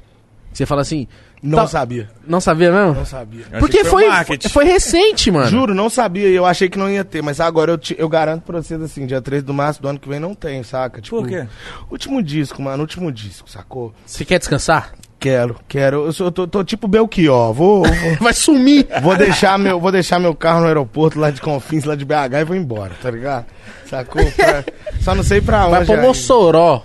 Você 0.51 0.65
fala 0.65 0.81
assim. 0.81 1.07
Não 1.41 1.57
tá- 1.57 1.67
sabia. 1.67 2.09
Não 2.25 2.39
sabia 2.39 2.71
mesmo? 2.71 2.93
Não 2.93 3.05
sabia. 3.05 3.43
Porque 3.59 3.79
que 3.79 3.83
foi, 3.83 4.07
marketing. 4.07 4.47
foi 4.47 4.63
recente, 4.63 5.29
mano. 5.29 5.49
Juro, 5.49 5.73
não 5.75 5.89
sabia 5.89 6.29
e 6.29 6.33
eu 6.35 6.45
achei 6.45 6.69
que 6.69 6.77
não 6.77 6.89
ia 6.89 7.03
ter, 7.03 7.21
mas 7.21 7.41
agora 7.41 7.71
eu, 7.71 7.77
te- 7.77 7.95
eu 7.99 8.07
garanto 8.07 8.43
pra 8.43 8.61
vocês 8.61 8.81
assim, 8.81 9.05
dia 9.05 9.19
13 9.21 9.43
do 9.43 9.53
março 9.53 9.81
do 9.81 9.89
ano 9.89 9.99
que 9.99 10.07
vem 10.07 10.21
não 10.21 10.33
tem, 10.33 10.63
saca? 10.63 11.01
Tipo, 11.01 11.17
Por 11.17 11.27
quê? 11.27 11.45
Último 11.91 12.23
disco, 12.23 12.61
mano, 12.61 12.81
último 12.83 13.11
disco, 13.11 13.49
sacou? 13.49 13.93
Você 14.05 14.23
quer 14.23 14.39
descansar? 14.39 14.93
Quero, 15.23 15.55
quero. 15.69 16.05
Eu, 16.07 16.11
sou, 16.11 16.27
eu 16.27 16.31
tô, 16.33 16.45
tô 16.45 16.63
tipo 16.65 16.85
Belchior, 16.85 17.53
vou, 17.53 17.81
vou, 17.83 17.93
Vai 18.19 18.33
sumir. 18.33 18.85
vou 19.01 19.15
deixar 19.15 19.57
meu, 19.57 19.79
vou 19.79 19.89
deixar 19.89 20.19
meu 20.19 20.35
carro 20.35 20.59
no 20.59 20.67
aeroporto 20.67 21.17
lá 21.17 21.31
de 21.31 21.39
Confins, 21.39 21.85
lá 21.85 21.95
de 21.95 22.03
BH 22.03 22.41
e 22.41 22.43
vou 22.43 22.57
embora, 22.57 22.91
tá 23.01 23.09
ligado? 23.09 23.45
Sacou? 23.89 24.21
Pra- 24.31 24.65
só 24.99 25.15
não 25.15 25.23
sei 25.23 25.39
pra 25.39 25.61
onde. 25.65 25.71
Vai 25.71 25.85
pro. 25.85 26.01
Mossoró. 26.01 26.83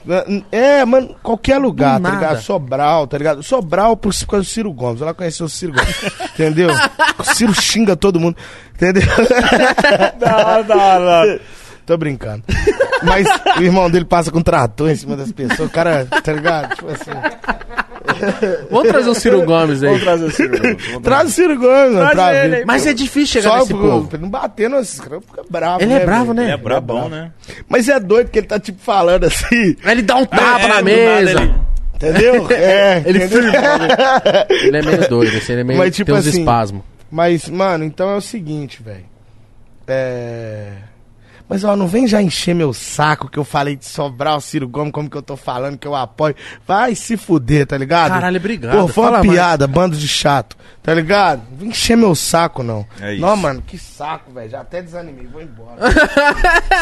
É, 0.52 0.84
mano, 0.84 1.16
qualquer 1.20 1.58
lugar, 1.58 1.98
tá 2.00 2.10
ligado? 2.10 2.40
Sobral, 2.40 3.08
tá 3.08 3.18
ligado? 3.18 3.42
Sobral 3.42 3.96
por, 3.96 4.14
por 4.14 4.26
causa 4.28 4.44
do 4.46 4.48
Ciro 4.48 4.72
Gomes. 4.72 5.02
Ela 5.02 5.12
conheceu 5.14 5.46
o 5.46 5.48
Ciro 5.48 5.72
Gomes. 5.72 5.96
entendeu? 6.34 6.70
O 7.18 7.24
Ciro 7.24 7.52
xinga 7.52 7.96
todo 7.96 8.20
mundo. 8.20 8.36
Entendeu? 8.76 9.02
Não, 10.20 10.62
não, 10.76 11.00
não. 11.26 11.38
Tô 11.84 11.96
brincando. 11.96 12.44
Mas 13.02 13.26
o 13.58 13.62
irmão 13.62 13.90
dele 13.90 14.04
passa 14.04 14.30
com 14.30 14.42
trator 14.42 14.90
em 14.90 14.94
cima 14.96 15.16
das 15.16 15.32
pessoas. 15.32 15.68
O 15.68 15.72
cara, 15.72 16.04
tá 16.22 16.32
ligado? 16.32 16.74
Tipo 16.76 16.88
assim. 16.90 17.10
Vamos 18.70 18.88
trazer 18.88 19.10
o 19.10 19.14
Ciro 19.14 19.42
Gomes 19.44 19.82
aí. 19.82 19.88
Vamos 19.88 20.02
trazer 20.04 20.24
o 20.24 20.30
Ciro 20.30 20.58
Gomes. 20.58 20.98
Traz 21.02 21.28
o 21.28 21.32
Ciro 21.32 21.56
Gomes, 21.58 21.92
mano, 21.94 22.10
pra 22.10 22.34
ele 22.44 22.56
ver. 22.56 22.66
Mas 22.66 22.86
é 22.86 22.92
difícil 22.92 23.40
chegar 23.42 23.50
Só 23.54 23.58
nesse 23.60 23.74
pro- 23.74 23.80
povo. 23.82 24.08
pra 24.08 24.18
não 24.18 24.28
bater 24.30 24.68
nos 24.70 25.00
caras, 25.00 25.22
fica 25.24 25.42
bravo. 25.48 25.82
Ele 25.82 25.92
é 25.92 26.04
bravo, 26.04 26.24
velho? 26.26 26.34
né? 26.36 26.42
Ele 26.44 26.52
é 26.52 26.56
brabão, 26.56 27.08
né? 27.08 27.32
Mas 27.68 27.88
é 27.88 27.98
doido 28.00 28.30
que 28.30 28.38
ele 28.38 28.46
tá, 28.46 28.58
tipo, 28.58 28.80
falando 28.82 29.24
assim, 29.24 29.76
ele 29.84 30.02
dá 30.02 30.16
um 30.16 30.24
tapa 30.24 30.60
É, 30.64 30.68
na 30.68 30.82
mesa. 30.82 31.42
entendeu? 31.94 32.46
É, 32.52 33.02
Ele 33.04 33.24
entendeu? 33.24 33.52
Ele 34.50 34.76
é 34.76 34.82
meio 34.82 35.08
doido, 35.08 35.36
assim, 35.36 35.52
ele 35.52 35.60
é 35.62 35.64
meio. 35.64 35.78
Mas, 35.78 35.94
tipo 35.96 36.06
tem 36.12 36.14
uns 36.20 36.26
assim, 36.28 36.40
espasmos. 36.40 36.82
Mas, 37.10 37.48
mano, 37.48 37.84
então 37.84 38.08
é 38.10 38.16
o 38.16 38.20
seguinte, 38.20 38.80
velho. 38.82 39.04
É. 39.86 40.68
Mas, 41.48 41.64
ó, 41.64 41.74
não 41.74 41.86
vem 41.86 42.06
já 42.06 42.20
encher 42.20 42.54
meu 42.54 42.74
saco 42.74 43.28
que 43.28 43.38
eu 43.38 43.44
falei 43.44 43.74
de 43.74 43.86
sobrar 43.86 44.36
o 44.36 44.40
Ciro 44.40 44.68
Gomes, 44.68 44.92
como 44.92 45.08
que 45.08 45.16
eu 45.16 45.22
tô 45.22 45.36
falando 45.36 45.78
que 45.78 45.86
eu 45.88 45.94
apoio. 45.94 46.34
Vai 46.66 46.94
se 46.94 47.16
fuder, 47.16 47.66
tá 47.66 47.78
ligado? 47.78 48.10
Caralho, 48.10 48.36
obrigado. 48.36 48.76
Pô, 48.76 48.88
foi 48.88 49.04
uma 49.04 49.12
mais. 49.12 49.30
piada, 49.30 49.66
bando 49.66 49.96
de 49.96 50.06
chato, 50.06 50.56
tá 50.82 50.92
ligado? 50.92 51.42
Não 51.50 51.56
vem 51.56 51.68
encher 51.70 51.96
meu 51.96 52.14
saco, 52.14 52.62
não. 52.62 52.84
É 53.00 53.14
isso. 53.14 53.22
Não, 53.22 53.34
mano, 53.34 53.62
que 53.62 53.78
saco, 53.78 54.30
velho. 54.30 54.50
Já 54.50 54.60
até 54.60 54.82
desanimei, 54.82 55.26
vou 55.26 55.40
embora. 55.40 55.78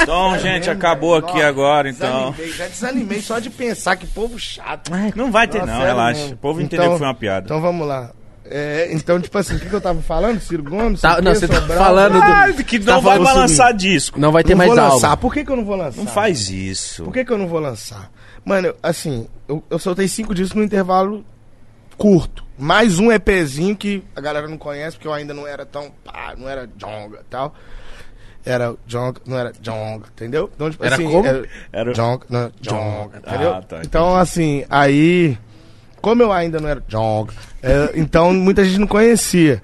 Então, 0.03 0.39
gente, 0.39 0.71
acabou 0.71 1.17
aqui 1.17 1.33
Nossa, 1.35 1.47
agora, 1.47 1.89
então. 1.89 2.31
Desanimei, 2.31 2.53
já 2.53 2.69
desanimei 2.69 3.21
só 3.21 3.39
de 3.39 3.51
pensar 3.51 3.97
que 3.97 4.07
povo 4.07 4.39
chato. 4.39 4.91
Não 5.15 5.33
vai 5.33 5.49
ter, 5.49 5.59
Nossa, 5.59 5.73
não, 5.73 5.79
sério 5.81 5.97
relaxa. 5.97 6.21
mesmo. 6.21 6.35
O 6.35 6.39
povo 6.39 6.61
entendeu 6.61 6.93
que 6.93 6.99
foi 6.99 7.07
uma 7.07 7.15
piada. 7.15 7.45
Então 7.47 7.61
vamos 7.61 7.87
lá. 7.87 8.11
É, 8.51 8.89
então, 8.93 9.21
tipo 9.21 9.37
assim, 9.39 9.57
o 9.57 9.61
que, 9.61 9.67
que 9.69 9.75
eu 9.75 9.81
tava 9.81 10.01
falando? 10.03 10.41
Ciro 10.41 10.63
Gomes? 10.63 11.01
Tá- 11.01 11.21
não, 11.21 11.35
você 11.35 11.49
tá 11.49 11.61
Sobral? 11.61 11.79
falando 11.79 12.13
do- 12.15 12.23
Ah, 12.23 12.53
que 12.65 12.79
Tá 12.79 12.93
não 12.95 13.01
vai 13.01 13.13
falando 13.19 13.27
pra 13.27 13.35
o 13.35 13.39
lançar 13.43 13.73
disco. 13.73 14.21
Não 14.21 14.33
vai 14.33 14.43
ter 14.45 14.51
não 14.51 14.59
mais 14.59 14.71
vou 14.71 14.77
lançar. 14.79 15.17
Por 15.17 15.33
que, 15.35 15.45
que 15.45 15.51
eu 15.51 15.57
não 15.57 15.65
vou 15.65 15.77
lançar? 15.77 15.99
Não 15.99 16.07
faz 16.07 16.49
isso. 16.51 17.05
Por 17.05 17.13
que, 17.13 17.25
que 17.25 17.33
eu 17.33 17.39
não 17.39 17.49
vou 17.49 17.59
lançar? 17.61 18.11
Mano, 18.45 18.69
eu- 18.69 18.77
assim, 18.83 19.27
eu, 19.49 19.63
eu 19.69 19.79
soltei 19.79 20.07
cinco 20.09 20.35
discos 20.35 20.57
no 20.57 20.63
intervalo 20.65 21.25
curto. 21.97 22.45
Mais 22.59 22.99
um 22.99 23.11
EPzinho 23.13 23.77
que 23.77 24.03
a 24.15 24.21
galera 24.21 24.49
não 24.49 24.57
conhece, 24.57 24.97
porque 24.97 25.09
eu 25.09 25.13
ainda 25.13 25.35
não 25.35 25.47
era 25.47 25.67
tão. 25.67 25.91
Pá, 26.05 26.35
não 26.37 26.49
era 26.49 26.69
Jonga 26.77 27.19
e 27.21 27.25
tal. 27.29 27.55
Era 28.45 28.77
Jonga, 28.87 29.21
não 29.27 29.37
era 29.37 29.53
Jonga, 29.61 30.07
entendeu? 30.15 30.49
Então, 30.55 30.71
tipo 30.71 30.85
Era 30.85 30.95
assim. 30.95 31.11
como? 31.11 31.27
Era 31.27 31.45
Era- 31.73 31.93
Jonga, 31.93 32.27
não, 32.31 32.53
Jonga, 32.61 33.21
Ah, 33.25 33.31
entendeu? 33.35 33.63
tá, 33.63 33.81
então, 33.85 34.17
assim, 34.17 34.65
aí. 34.71 35.37
Como 36.07 36.23
eu 36.23 36.31
ainda 36.33 36.61
não 36.61 36.69
era 36.69 36.81
Jonga, 36.87 37.33
é, 37.61 37.91
então 37.97 38.33
muita 38.33 38.65
gente 38.65 38.79
não 38.79 38.87
conhecia. 38.87 39.61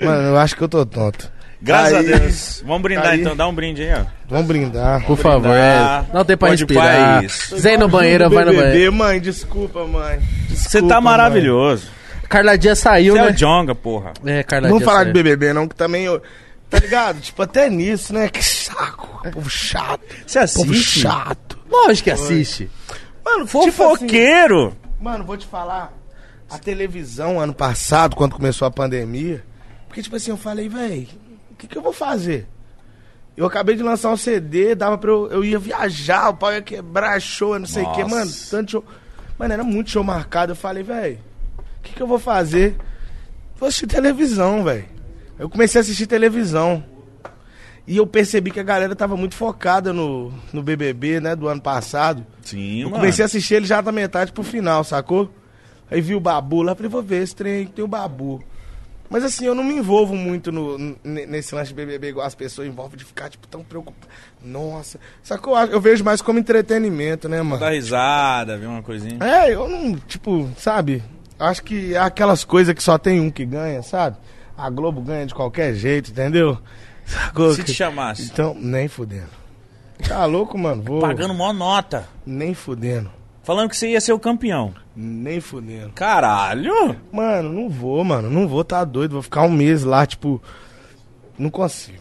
Mano, 0.00 0.28
eu 0.28 0.38
acho 0.38 0.54
que 0.54 0.62
eu 0.62 0.68
tô 0.68 0.86
tonto. 0.86 1.28
Graças 1.60 1.92
Aí- 1.94 2.14
a 2.14 2.18
Deus. 2.18 2.62
Vamos 2.64 2.82
brindar 2.82 3.08
aí- 3.08 3.20
então, 3.20 3.34
dá 3.34 3.48
um 3.48 3.52
brinde 3.52 3.82
aí, 3.82 3.92
ó. 4.00 4.04
Vamos 4.28 4.46
brindar. 4.46 5.04
Por 5.04 5.16
favor, 5.16 5.40
brindar. 5.50 6.06
é. 6.08 6.14
Não 6.14 6.24
tem 6.24 6.36
pra 6.36 6.50
Pode 6.50 6.62
respirar. 6.62 7.24
Zé 7.58 7.76
no 7.76 7.88
banheiro, 7.88 8.30
vai 8.30 8.44
no 8.44 8.52
BBB, 8.52 8.70
banheiro. 8.70 8.92
mãe, 8.92 9.20
desculpa, 9.20 9.84
mãe. 9.88 10.20
Você 10.50 10.80
tá 10.80 11.00
mãe. 11.00 11.10
maravilhoso. 11.16 11.88
Carla 12.28 12.56
Dias 12.56 12.78
saiu, 12.78 13.14
Você 13.14 13.18
é 13.18 13.24
né? 13.24 13.30
o 13.30 13.34
Jonga, 13.34 13.74
porra. 13.74 14.12
É, 14.24 14.44
Carla 14.44 14.68
Não 14.68 14.78
vamos 14.78 14.84
Dias 14.84 14.88
falar 14.92 15.02
de 15.02 15.10
saiu. 15.10 15.24
BBB, 15.24 15.52
não, 15.52 15.66
que 15.66 15.74
também 15.74 16.04
eu. 16.04 16.22
Tá 16.70 16.78
ligado? 16.78 17.20
Tipo, 17.20 17.42
até 17.42 17.68
nisso, 17.68 18.14
né? 18.14 18.28
Que 18.28 18.44
saco. 18.44 19.28
Povo 19.32 19.50
chato. 19.50 20.00
Você 20.24 20.38
Povo 20.46 20.70
assiste? 20.70 21.00
chato. 21.00 21.58
Lógico 21.68 22.04
que 22.04 22.10
assiste. 22.12 22.70
Mano, 23.24 23.46
tipo 23.46 23.58
assim, 23.58 23.70
Fofoqueiro. 23.72 24.72
Mano, 25.00 25.24
vou 25.24 25.36
te 25.36 25.46
falar. 25.46 25.92
A 26.48 26.58
televisão, 26.58 27.40
ano 27.40 27.54
passado, 27.54 28.14
quando 28.14 28.36
começou 28.36 28.66
a 28.66 28.70
pandemia. 28.70 29.44
Porque, 29.88 30.02
tipo 30.02 30.14
assim, 30.14 30.30
eu 30.30 30.36
falei, 30.36 30.68
véi, 30.68 31.08
o 31.50 31.54
que, 31.56 31.66
que 31.66 31.76
eu 31.76 31.82
vou 31.82 31.92
fazer? 31.92 32.46
Eu 33.36 33.44
acabei 33.46 33.76
de 33.76 33.82
lançar 33.82 34.10
um 34.10 34.16
CD, 34.16 34.74
dava 34.74 34.96
pra 34.96 35.10
eu. 35.10 35.26
Eu 35.30 35.44
ia 35.44 35.58
viajar, 35.58 36.30
o 36.30 36.34
pau 36.36 36.52
ia 36.52 36.62
quebrar 36.62 37.20
show, 37.20 37.58
não 37.58 37.66
sei 37.66 37.82
o 37.82 37.92
que, 37.92 38.02
Nossa. 38.02 38.14
mano. 38.14 38.30
Tanto 38.50 38.70
show. 38.70 38.84
Mano, 39.38 39.52
era 39.52 39.64
muito 39.64 39.90
show 39.90 40.02
marcado. 40.02 40.52
Eu 40.52 40.56
falei, 40.56 40.82
véi, 40.82 41.20
o 41.78 41.82
que, 41.82 41.92
que 41.92 42.02
eu 42.02 42.06
vou 42.06 42.18
fazer? 42.18 42.76
Vou 43.56 43.68
assistir 43.68 43.86
televisão, 43.86 44.64
velho. 44.64 44.86
Eu 45.38 45.50
comecei 45.50 45.78
a 45.78 45.82
assistir 45.82 46.06
televisão. 46.06 46.82
E 47.86 47.96
eu 47.96 48.06
percebi 48.06 48.50
que 48.50 48.58
a 48.58 48.64
galera 48.64 48.96
tava 48.96 49.16
muito 49.16 49.34
focada 49.36 49.92
no, 49.92 50.32
no 50.52 50.62
BBB, 50.62 51.20
né, 51.20 51.36
do 51.36 51.46
ano 51.48 51.60
passado. 51.60 52.26
Sim, 52.42 52.80
Eu 52.82 52.90
mano. 52.90 53.00
comecei 53.00 53.22
a 53.22 53.26
assistir 53.26 53.54
ele 53.54 53.66
já 53.66 53.80
da 53.80 53.92
metade 53.92 54.32
pro 54.32 54.42
final, 54.42 54.82
sacou? 54.82 55.30
Aí 55.90 56.00
vi 56.00 56.14
o 56.16 56.20
Babu 56.20 56.62
lá, 56.62 56.74
falei, 56.74 56.90
vou 56.90 57.02
ver 57.02 57.22
esse 57.22 57.34
trem 57.36 57.52
aí 57.54 57.66
que 57.66 57.72
tem 57.72 57.84
o 57.84 57.88
Babu. 57.88 58.42
Mas 59.08 59.22
assim, 59.22 59.44
eu 59.46 59.54
não 59.54 59.62
me 59.62 59.74
envolvo 59.74 60.16
muito 60.16 60.50
no, 60.50 60.76
n- 60.76 61.26
nesse 61.26 61.54
lance 61.54 61.68
de 61.68 61.74
BBB 61.74 62.08
igual 62.08 62.26
as 62.26 62.34
pessoas 62.34 62.66
envolvem 62.66 62.98
de 62.98 63.04
ficar, 63.04 63.28
tipo, 63.28 63.46
tão 63.46 63.62
preocupado. 63.62 64.08
Nossa, 64.42 64.98
sacou? 65.22 65.56
Eu 65.56 65.80
vejo 65.80 66.02
mais 66.02 66.20
como 66.20 66.40
entretenimento, 66.40 67.28
né, 67.28 67.40
mano? 67.40 67.60
Dá 67.60 67.70
risada, 67.70 68.58
viu 68.58 68.68
uma 68.68 68.82
coisinha. 68.82 69.18
É, 69.22 69.54
eu 69.54 69.68
não, 69.68 69.94
tipo, 69.96 70.50
sabe? 70.58 71.04
Acho 71.38 71.62
que 71.62 71.94
é 71.94 71.98
aquelas 71.98 72.42
coisas 72.42 72.74
que 72.74 72.82
só 72.82 72.98
tem 72.98 73.20
um 73.20 73.30
que 73.30 73.44
ganha, 73.46 73.80
sabe? 73.80 74.16
A 74.58 74.68
Globo 74.70 75.00
ganha 75.00 75.24
de 75.24 75.34
qualquer 75.36 75.72
jeito, 75.74 76.10
entendeu? 76.10 76.58
Sacou? 77.06 77.54
Se 77.54 77.62
te 77.64 77.72
chamasse. 77.72 78.24
Então, 78.24 78.54
nem 78.58 78.88
fudendo. 78.88 79.28
Tá 80.06 80.24
louco, 80.26 80.58
mano? 80.58 80.82
Vou. 80.82 81.00
Pagando 81.00 81.32
mó 81.32 81.52
nota. 81.52 82.06
Nem 82.26 82.52
fudendo. 82.52 83.10
Falando 83.42 83.70
que 83.70 83.76
você 83.76 83.90
ia 83.90 84.00
ser 84.00 84.12
o 84.12 84.18
campeão. 84.18 84.74
Nem 84.94 85.40
fudendo. 85.40 85.90
Caralho. 85.92 86.96
Mano, 87.12 87.52
não 87.52 87.68
vou, 87.68 88.02
mano. 88.04 88.28
Não 88.28 88.46
vou, 88.48 88.64
tá 88.64 88.84
doido. 88.84 89.12
Vou 89.12 89.22
ficar 89.22 89.42
um 89.42 89.50
mês 89.50 89.84
lá, 89.84 90.04
tipo. 90.04 90.42
Não 91.38 91.48
consigo. 91.48 91.98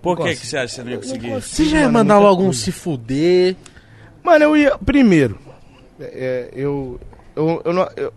Por 0.00 0.16
que, 0.16 0.22
consigo. 0.22 0.40
que 0.40 0.46
você 0.46 0.56
acha 0.56 0.66
que 0.68 0.74
você 0.74 0.82
não 0.82 0.90
ia 0.90 0.96
Não 0.96 1.02
conseguir? 1.02 1.28
consigo, 1.30 1.54
Você 1.56 1.64
já 1.66 1.76
ia 1.78 1.82
mano, 1.84 1.92
mandar 1.98 2.18
logo 2.18 2.42
um 2.42 2.52
se 2.52 2.72
fuder? 2.72 3.54
Mano, 4.22 4.44
eu 4.44 4.56
ia. 4.56 4.78
Primeiro, 4.78 5.38
é, 6.00 6.48
eu, 6.54 6.98
eu, 7.36 7.62
eu, 7.64 7.72
não- 7.72 7.88
eu- 7.96 8.12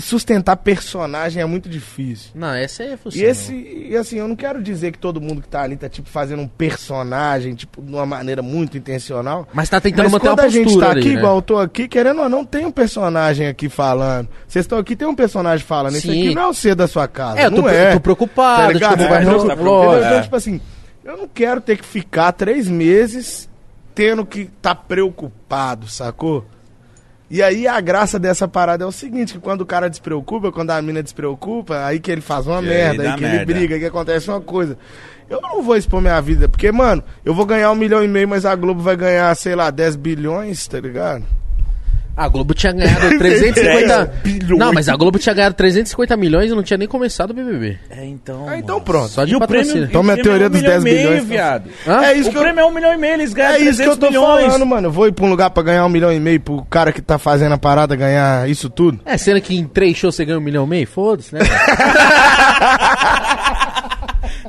Sustentar 0.00 0.56
personagem 0.56 1.42
é 1.42 1.46
muito 1.46 1.68
difícil. 1.68 2.30
Não, 2.34 2.52
essa 2.54 2.82
aí 2.82 2.90
é 2.90 2.94
E 2.94 2.96
funcional. 2.96 3.30
esse, 3.30 3.54
e 3.90 3.96
assim, 3.96 4.18
eu 4.18 4.28
não 4.28 4.36
quero 4.36 4.62
dizer 4.62 4.92
que 4.92 4.98
todo 4.98 5.20
mundo 5.20 5.42
que 5.42 5.48
tá 5.48 5.62
ali 5.62 5.76
tá, 5.76 5.88
tipo, 5.88 6.08
fazendo 6.08 6.42
um 6.42 6.48
personagem, 6.48 7.54
tipo, 7.54 7.82
de 7.82 7.92
uma 7.92 8.06
maneira 8.06 8.40
muito 8.42 8.76
intencional. 8.78 9.46
Mas 9.52 9.68
tá 9.68 9.80
tentando 9.80 10.04
Mas 10.04 10.12
manter 10.12 10.28
quando 10.28 10.40
a 10.40 10.42
postura 10.44 10.64
gente 10.64 10.78
tá 10.80 10.90
ali, 10.90 11.00
aqui, 11.00 11.08
né? 11.10 11.14
igual 11.18 11.36
eu 11.36 11.42
tô 11.42 11.58
aqui, 11.58 11.88
querendo 11.88 12.22
ou 12.22 12.28
não, 12.28 12.44
tem 12.44 12.64
um 12.66 12.70
personagem 12.70 13.46
aqui 13.48 13.68
falando. 13.68 14.28
Vocês 14.46 14.64
estão 14.64 14.78
aqui, 14.78 14.94
tem 14.94 15.08
um 15.08 15.14
personagem 15.14 15.64
falando. 15.66 15.96
Isso 15.96 16.06
Sim. 16.10 16.26
aqui 16.26 16.34
não 16.34 16.42
é 16.42 16.46
o 16.48 16.54
ser 16.54 16.74
da 16.74 16.86
sua 16.86 17.08
casa. 17.08 17.40
É, 17.40 17.46
eu 17.46 17.50
tô, 17.50 17.62
não 17.62 17.68
é. 17.68 17.92
tô 17.92 18.00
preocupado, 18.00 18.62
Tá 18.62 18.72
ligado? 18.72 18.98
tipo, 19.02 19.14
É, 19.14 19.24
não, 19.24 19.46
tá 19.46 19.56
preocupado. 19.56 19.98
Então, 20.04 20.18
É. 20.18 20.22
tipo 20.22 20.36
assim, 20.36 20.60
eu 21.04 21.16
não 21.16 21.26
quero 21.28 21.60
ter 21.60 21.76
que 21.78 21.84
ficar 21.84 22.32
três 22.32 22.68
meses 22.68 23.48
tendo 23.94 24.24
que 24.24 24.44
tá 24.62 24.74
preocupado, 24.74 25.88
sacou? 25.88 26.44
E 27.30 27.42
aí 27.42 27.66
a 27.68 27.78
graça 27.80 28.18
dessa 28.18 28.48
parada 28.48 28.84
é 28.84 28.86
o 28.86 28.92
seguinte, 28.92 29.34
que 29.34 29.38
quando 29.38 29.60
o 29.60 29.66
cara 29.66 29.90
despreocupa, 29.90 30.50
quando 30.50 30.70
a 30.70 30.80
mina 30.80 31.02
despreocupa, 31.02 31.84
aí 31.84 32.00
que 32.00 32.10
ele 32.10 32.22
faz 32.22 32.46
uma 32.46 32.60
E 32.60 32.66
merda, 32.66 33.02
aí, 33.02 33.16
que 33.18 33.24
ele 33.24 33.32
merda. 33.32 33.52
briga, 33.52 33.74
aí 33.74 33.80
que 33.80 33.86
acontece 33.86 34.30
uma 34.30 34.40
coisa. 34.40 34.78
Eu 35.28 35.40
não 35.42 35.62
vou 35.62 35.76
expor 35.76 36.00
minha 36.00 36.18
vida, 36.22 36.48
porque, 36.48 36.72
mano, 36.72 37.04
eu 37.22 37.34
vou 37.34 37.44
ganhar 37.44 37.70
um 37.70 37.74
milhão 37.74 38.02
e 38.02 38.08
meio, 38.08 38.26
mas 38.26 38.46
a 38.46 38.54
Globo 38.54 38.80
vai 38.80 38.96
ganhar, 38.96 39.34
sei 39.36 39.54
lá, 39.54 39.70
10 39.70 39.96
bilhões, 39.96 40.66
tá 40.66 40.80
ligado? 40.80 41.22
A 42.16 42.26
Globo 42.28 42.54
tinha 42.54 42.72
ganhado 42.72 43.10
350... 43.18 44.06
10 44.56 44.58
bilhões. 44.58 44.66
Não, 44.66 44.72
mas 44.72 44.88
a 44.88 44.96
Globo 44.96 45.18
tinha 45.18 45.34
ganhado 45.34 45.54
350 45.54 46.16
milhões 46.16 46.50
e 46.50 46.54
não 46.54 46.62
tinha 46.62 46.76
nem 46.78 46.88
começado 46.88 47.30
o 47.30 47.34
BBB. 47.34 47.78
É, 47.90 48.04
então. 48.06 48.46
Ah, 48.48 48.58
então 48.58 48.80
pronto. 48.80 49.08
Só 49.08 49.24
de 49.24 49.32
E 49.32 49.36
o 49.36 49.40
prêmio. 49.46 49.84
Então, 49.84 50.02
minha 50.02 50.14
prêmio 50.16 50.22
teoria 50.38 50.46
é 50.46 50.48
um 50.48 50.50
dos 50.50 50.60
milhão 50.60 50.80
10 50.82 50.82
e 50.82 50.84
meio, 51.08 51.24
viado. 51.24 51.70
Hã? 51.86 52.02
É 52.04 52.14
isso 52.14 52.28
o 52.28 52.32
que 52.32 52.38
eu... 52.38 52.42
prêmio 52.42 52.60
é 52.60 52.66
um 52.66 52.70
milhão 52.70 52.92
e 52.92 52.96
meio, 52.96 53.14
eles 53.14 53.32
ganham 53.32 53.52
É 53.52 53.58
isso 53.58 53.76
300 53.76 53.84
que 53.84 53.90
eu 53.90 53.96
tô 53.96 54.06
milhões. 54.08 54.46
falando, 54.46 54.66
mano. 54.66 54.86
Eu 54.88 54.92
vou 54.92 55.06
ir 55.06 55.12
pra 55.12 55.24
um 55.24 55.30
lugar 55.30 55.50
pra 55.50 55.62
ganhar 55.62 55.84
um 55.84 55.88
milhão 55.88 56.12
e 56.12 56.18
meio 56.20 56.40
pro 56.40 56.64
cara 56.64 56.92
que 56.92 57.00
tá 57.02 57.18
fazendo 57.18 57.52
a 57.54 57.58
parada 57.58 57.94
ganhar 57.96 58.48
isso 58.48 58.68
tudo. 58.70 59.00
É, 59.04 59.16
sendo 59.16 59.40
que 59.40 59.56
em 59.56 59.64
três 59.66 59.96
shows 59.96 60.14
você 60.14 60.24
ganha 60.24 60.38
um 60.38 60.42
milhão 60.42 60.64
e 60.64 60.68
meio? 60.68 60.86
Foda-se, 60.86 61.34
né? 61.34 61.40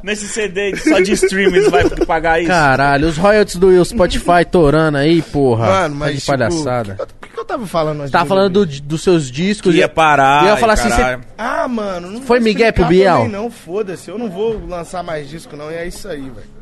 Nesse 0.04 0.28
CD 0.28 0.76
só 0.78 1.00
de 1.00 1.12
stream 1.14 1.50
eles 1.54 1.70
vão 1.70 1.82
pagar 2.08 2.40
isso. 2.40 2.48
Caralho, 2.50 3.08
os 3.08 3.18
royalties 3.18 3.56
do 3.58 3.84
Spotify 3.84 4.46
torando 4.50 4.98
aí, 4.98 5.22
porra. 5.22 5.66
Mano, 5.68 5.94
Tá 5.94 6.00
mas 6.00 6.14
de 6.16 6.20
tipo, 6.22 6.32
palhaçada. 6.32 6.96
Eu 7.00 7.06
tava 7.50 7.68
falando 7.68 8.00
antes 8.02 8.12
Tava 8.12 8.26
falando 8.26 8.66
do- 8.66 8.82
dos 8.82 9.02
seus 9.02 9.30
discos. 9.30 9.72
que 9.74 9.80
ia 9.80 9.90
parar. 9.90 10.44
Eu 10.44 10.50
ia 10.52 10.58
falar 10.58 10.74
assim, 10.74 10.90
caralho. 10.90 11.24
Ah, 11.38 11.68
mano, 11.68 12.10
não 12.12 12.22
Foi 12.22 12.40
vou 12.40 12.44
Miguel 12.46 12.72
pro 12.74 12.84
explicar 12.84 12.90
Biel? 12.90 13.18
também 13.26 13.32
Não, 13.32 13.52
foda-se. 13.52 14.10
Eu 14.10 14.18
não 14.18 14.30
vou 14.30 14.66
lançar 14.68 15.04
mais 15.04 15.28
disco, 15.30 15.56
não. 15.58 15.70
E 15.72 15.76
é 15.76 15.88
isso 15.88 16.08
aí, 16.08 16.22
velho. 16.22 16.60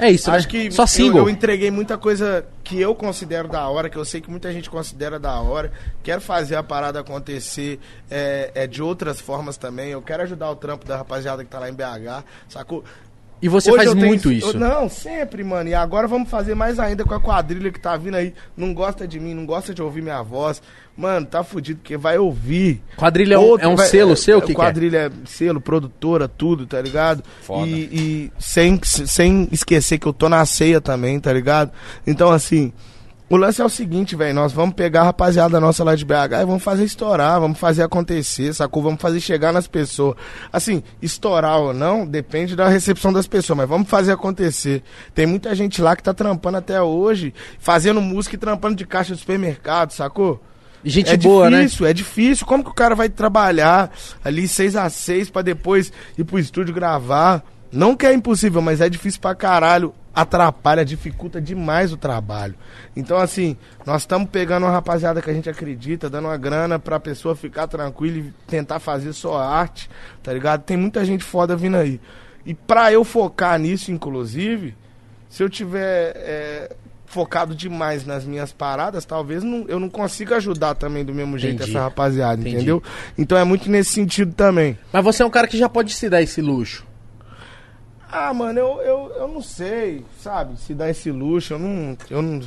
É 0.00 0.12
isso, 0.12 0.30
Acho 0.30 0.46
né? 0.46 0.50
que 0.52 0.70
Só 0.70 0.84
eu, 0.84 0.86
single. 0.86 1.20
eu 1.22 1.28
entreguei 1.28 1.72
muita 1.72 1.98
coisa 1.98 2.44
que 2.62 2.80
eu 2.80 2.94
considero 2.94 3.48
da 3.48 3.66
hora, 3.68 3.90
que 3.90 3.96
eu 3.96 4.04
sei 4.04 4.20
que 4.20 4.30
muita 4.30 4.52
gente 4.52 4.70
considera 4.70 5.18
da 5.18 5.40
hora. 5.40 5.72
Quero 6.04 6.20
fazer 6.20 6.54
a 6.54 6.62
parada 6.62 7.00
acontecer 7.00 7.80
é, 8.08 8.52
é, 8.54 8.66
de 8.68 8.80
outras 8.80 9.20
formas 9.20 9.56
também. 9.56 9.90
Eu 9.90 10.00
quero 10.00 10.22
ajudar 10.22 10.50
o 10.52 10.54
trampo 10.54 10.86
da 10.86 10.96
rapaziada 10.98 11.42
que 11.42 11.50
tá 11.50 11.58
lá 11.58 11.68
em 11.68 11.74
BH, 11.74 12.22
sacou? 12.48 12.84
E 13.40 13.48
você 13.48 13.70
Hoje 13.70 13.76
faz 13.78 13.88
eu 13.88 13.94
tenho- 13.94 14.06
muito 14.08 14.32
isso. 14.32 14.58
não, 14.58 14.88
sempre, 14.88 15.44
mano. 15.44 15.68
E 15.70 15.74
agora 15.74 16.08
vamos 16.08 16.28
fazer 16.28 16.54
mais 16.56 16.78
ainda 16.80 17.04
com 17.04 17.14
a 17.14 17.20
quadrilha 17.20 17.70
que 17.70 17.78
tá 17.78 17.96
vindo 17.96 18.16
aí. 18.16 18.34
Não 18.56 18.74
gosta 18.74 19.06
de 19.06 19.20
mim, 19.20 19.32
não 19.34 19.46
gosta 19.46 19.72
de 19.72 19.80
ouvir 19.80 20.02
minha 20.02 20.20
voz. 20.22 20.60
Mano, 20.96 21.24
tá 21.26 21.44
fudido, 21.44 21.78
porque 21.80 21.96
vai 21.96 22.18
ouvir. 22.18 22.82
Quadrilha 22.96 23.34
é 23.34 23.38
Outro 23.38 23.64
é 23.66 23.68
um 23.68 23.76
vai- 23.76 23.86
selo 23.86 24.16
seu? 24.16 24.38
O 24.38 24.40
que, 24.40 24.46
que 24.48 24.52
é? 24.52 24.54
Quadrilha 24.56 24.96
é 25.06 25.10
selo, 25.26 25.60
produtora, 25.60 26.26
tudo, 26.26 26.66
tá 26.66 26.82
ligado? 26.82 27.22
Foda. 27.42 27.68
E, 27.68 27.72
e 27.92 28.32
sem, 28.36 28.80
sem 28.82 29.48
esquecer 29.52 29.98
que 29.98 30.06
eu 30.08 30.12
tô 30.12 30.28
na 30.28 30.44
ceia 30.44 30.80
também, 30.80 31.20
tá 31.20 31.32
ligado? 31.32 31.70
Então, 32.04 32.32
assim, 32.32 32.72
O 33.30 33.36
lance 33.36 33.60
é 33.60 33.64
o 33.64 33.68
seguinte, 33.68 34.16
velho. 34.16 34.34
Nós 34.34 34.52
vamos 34.52 34.74
pegar 34.74 35.02
a 35.02 35.04
rapaziada 35.04 35.60
nossa 35.60 35.84
lá 35.84 35.94
de 35.94 36.04
BH 36.04 36.40
e 36.42 36.46
vamos 36.46 36.62
fazer 36.62 36.84
estourar, 36.84 37.38
vamos 37.38 37.58
fazer 37.58 37.82
acontecer, 37.82 38.54
sacou? 38.54 38.82
Vamos 38.82 39.00
fazer 39.00 39.20
chegar 39.20 39.52
nas 39.52 39.66
pessoas. 39.66 40.16
Assim, 40.50 40.82
estourar 41.02 41.58
ou 41.58 41.74
não, 41.74 42.06
depende 42.06 42.56
da 42.56 42.68
recepção 42.68 43.12
das 43.12 43.26
pessoas, 43.26 43.58
mas 43.58 43.68
vamos 43.68 43.88
fazer 43.88 44.12
acontecer. 44.12 44.82
Tem 45.14 45.26
muita 45.26 45.54
gente 45.54 45.82
lá 45.82 45.94
que 45.94 46.02
tá 46.02 46.14
trampando 46.14 46.56
até 46.56 46.80
hoje, 46.80 47.34
fazendo 47.58 48.00
música 48.00 48.34
e 48.34 48.38
trampando 48.38 48.76
de 48.76 48.86
caixa 48.86 49.12
de 49.12 49.20
supermercado, 49.20 49.92
sacou? 49.92 50.42
Gente 50.82 51.10
é 51.10 51.16
boa, 51.16 51.50
né? 51.50 51.62
difícil, 51.62 51.86
é 51.86 51.92
difícil. 51.92 52.46
Como 52.46 52.64
que 52.64 52.70
o 52.70 52.74
cara 52.74 52.94
vai 52.94 53.08
trabalhar 53.08 53.90
ali 54.24 54.48
seis 54.48 54.74
a 54.76 54.88
seis 54.88 55.28
pra 55.28 55.42
depois 55.42 55.92
ir 56.16 56.24
pro 56.24 56.38
estúdio 56.38 56.74
gravar? 56.74 57.44
Não 57.70 57.94
que 57.96 58.06
é 58.06 58.12
impossível, 58.12 58.62
mas 58.62 58.80
é 58.80 58.88
difícil 58.88 59.20
pra 59.20 59.34
caralho. 59.34 59.94
Atrapalha, 60.14 60.84
dificulta 60.84 61.40
demais 61.40 61.92
o 61.92 61.96
trabalho. 61.96 62.56
Então, 62.96 63.18
assim, 63.18 63.56
nós 63.86 64.02
estamos 64.02 64.28
pegando 64.28 64.64
uma 64.66 64.72
rapaziada 64.72 65.22
que 65.22 65.30
a 65.30 65.32
gente 65.34 65.48
acredita, 65.48 66.10
dando 66.10 66.24
uma 66.26 66.36
grana 66.36 66.76
pra 66.76 66.98
pessoa 66.98 67.36
ficar 67.36 67.68
tranquila 67.68 68.18
e 68.18 68.32
tentar 68.48 68.80
fazer 68.80 69.12
sua 69.12 69.46
arte, 69.46 69.88
tá 70.20 70.32
ligado? 70.32 70.62
Tem 70.64 70.76
muita 70.76 71.04
gente 71.04 71.22
foda 71.22 71.54
vindo 71.54 71.76
aí. 71.76 72.00
E 72.44 72.52
pra 72.52 72.92
eu 72.92 73.04
focar 73.04 73.56
nisso, 73.60 73.92
inclusive, 73.92 74.74
se 75.28 75.40
eu 75.40 75.48
tiver 75.48 76.12
é, 76.16 76.74
focado 77.06 77.54
demais 77.54 78.04
nas 78.04 78.24
minhas 78.24 78.50
paradas, 78.52 79.04
talvez 79.04 79.44
não- 79.44 79.66
eu 79.68 79.78
não 79.78 79.88
consiga 79.88 80.36
ajudar 80.38 80.74
também 80.74 81.04
do 81.04 81.14
mesmo 81.14 81.38
jeito 81.38 81.56
Entendi. 81.62 81.70
essa 81.70 81.80
rapaziada, 81.84 82.40
Entendi. 82.40 82.56
entendeu? 82.56 82.82
Então 83.16 83.38
é 83.38 83.44
muito 83.44 83.70
nesse 83.70 83.92
sentido 83.92 84.32
também. 84.34 84.76
Mas 84.92 85.04
você 85.04 85.22
é 85.22 85.26
um 85.26 85.30
cara 85.30 85.46
que 85.46 85.56
já 85.58 85.68
pode 85.68 85.92
se 85.92 86.08
dar 86.10 86.20
esse 86.22 86.40
luxo. 86.40 86.84
Ah, 88.10 88.32
mano, 88.32 88.58
eu, 88.58 88.80
eu, 88.80 89.12
eu 89.16 89.28
não 89.28 89.42
sei, 89.42 90.04
sabe? 90.20 90.58
Se 90.58 90.72
dá 90.74 90.88
esse 90.88 91.10
luxo, 91.10 91.54
eu 91.54 91.58
não. 91.58 91.96
Eu 92.10 92.22
não. 92.22 92.40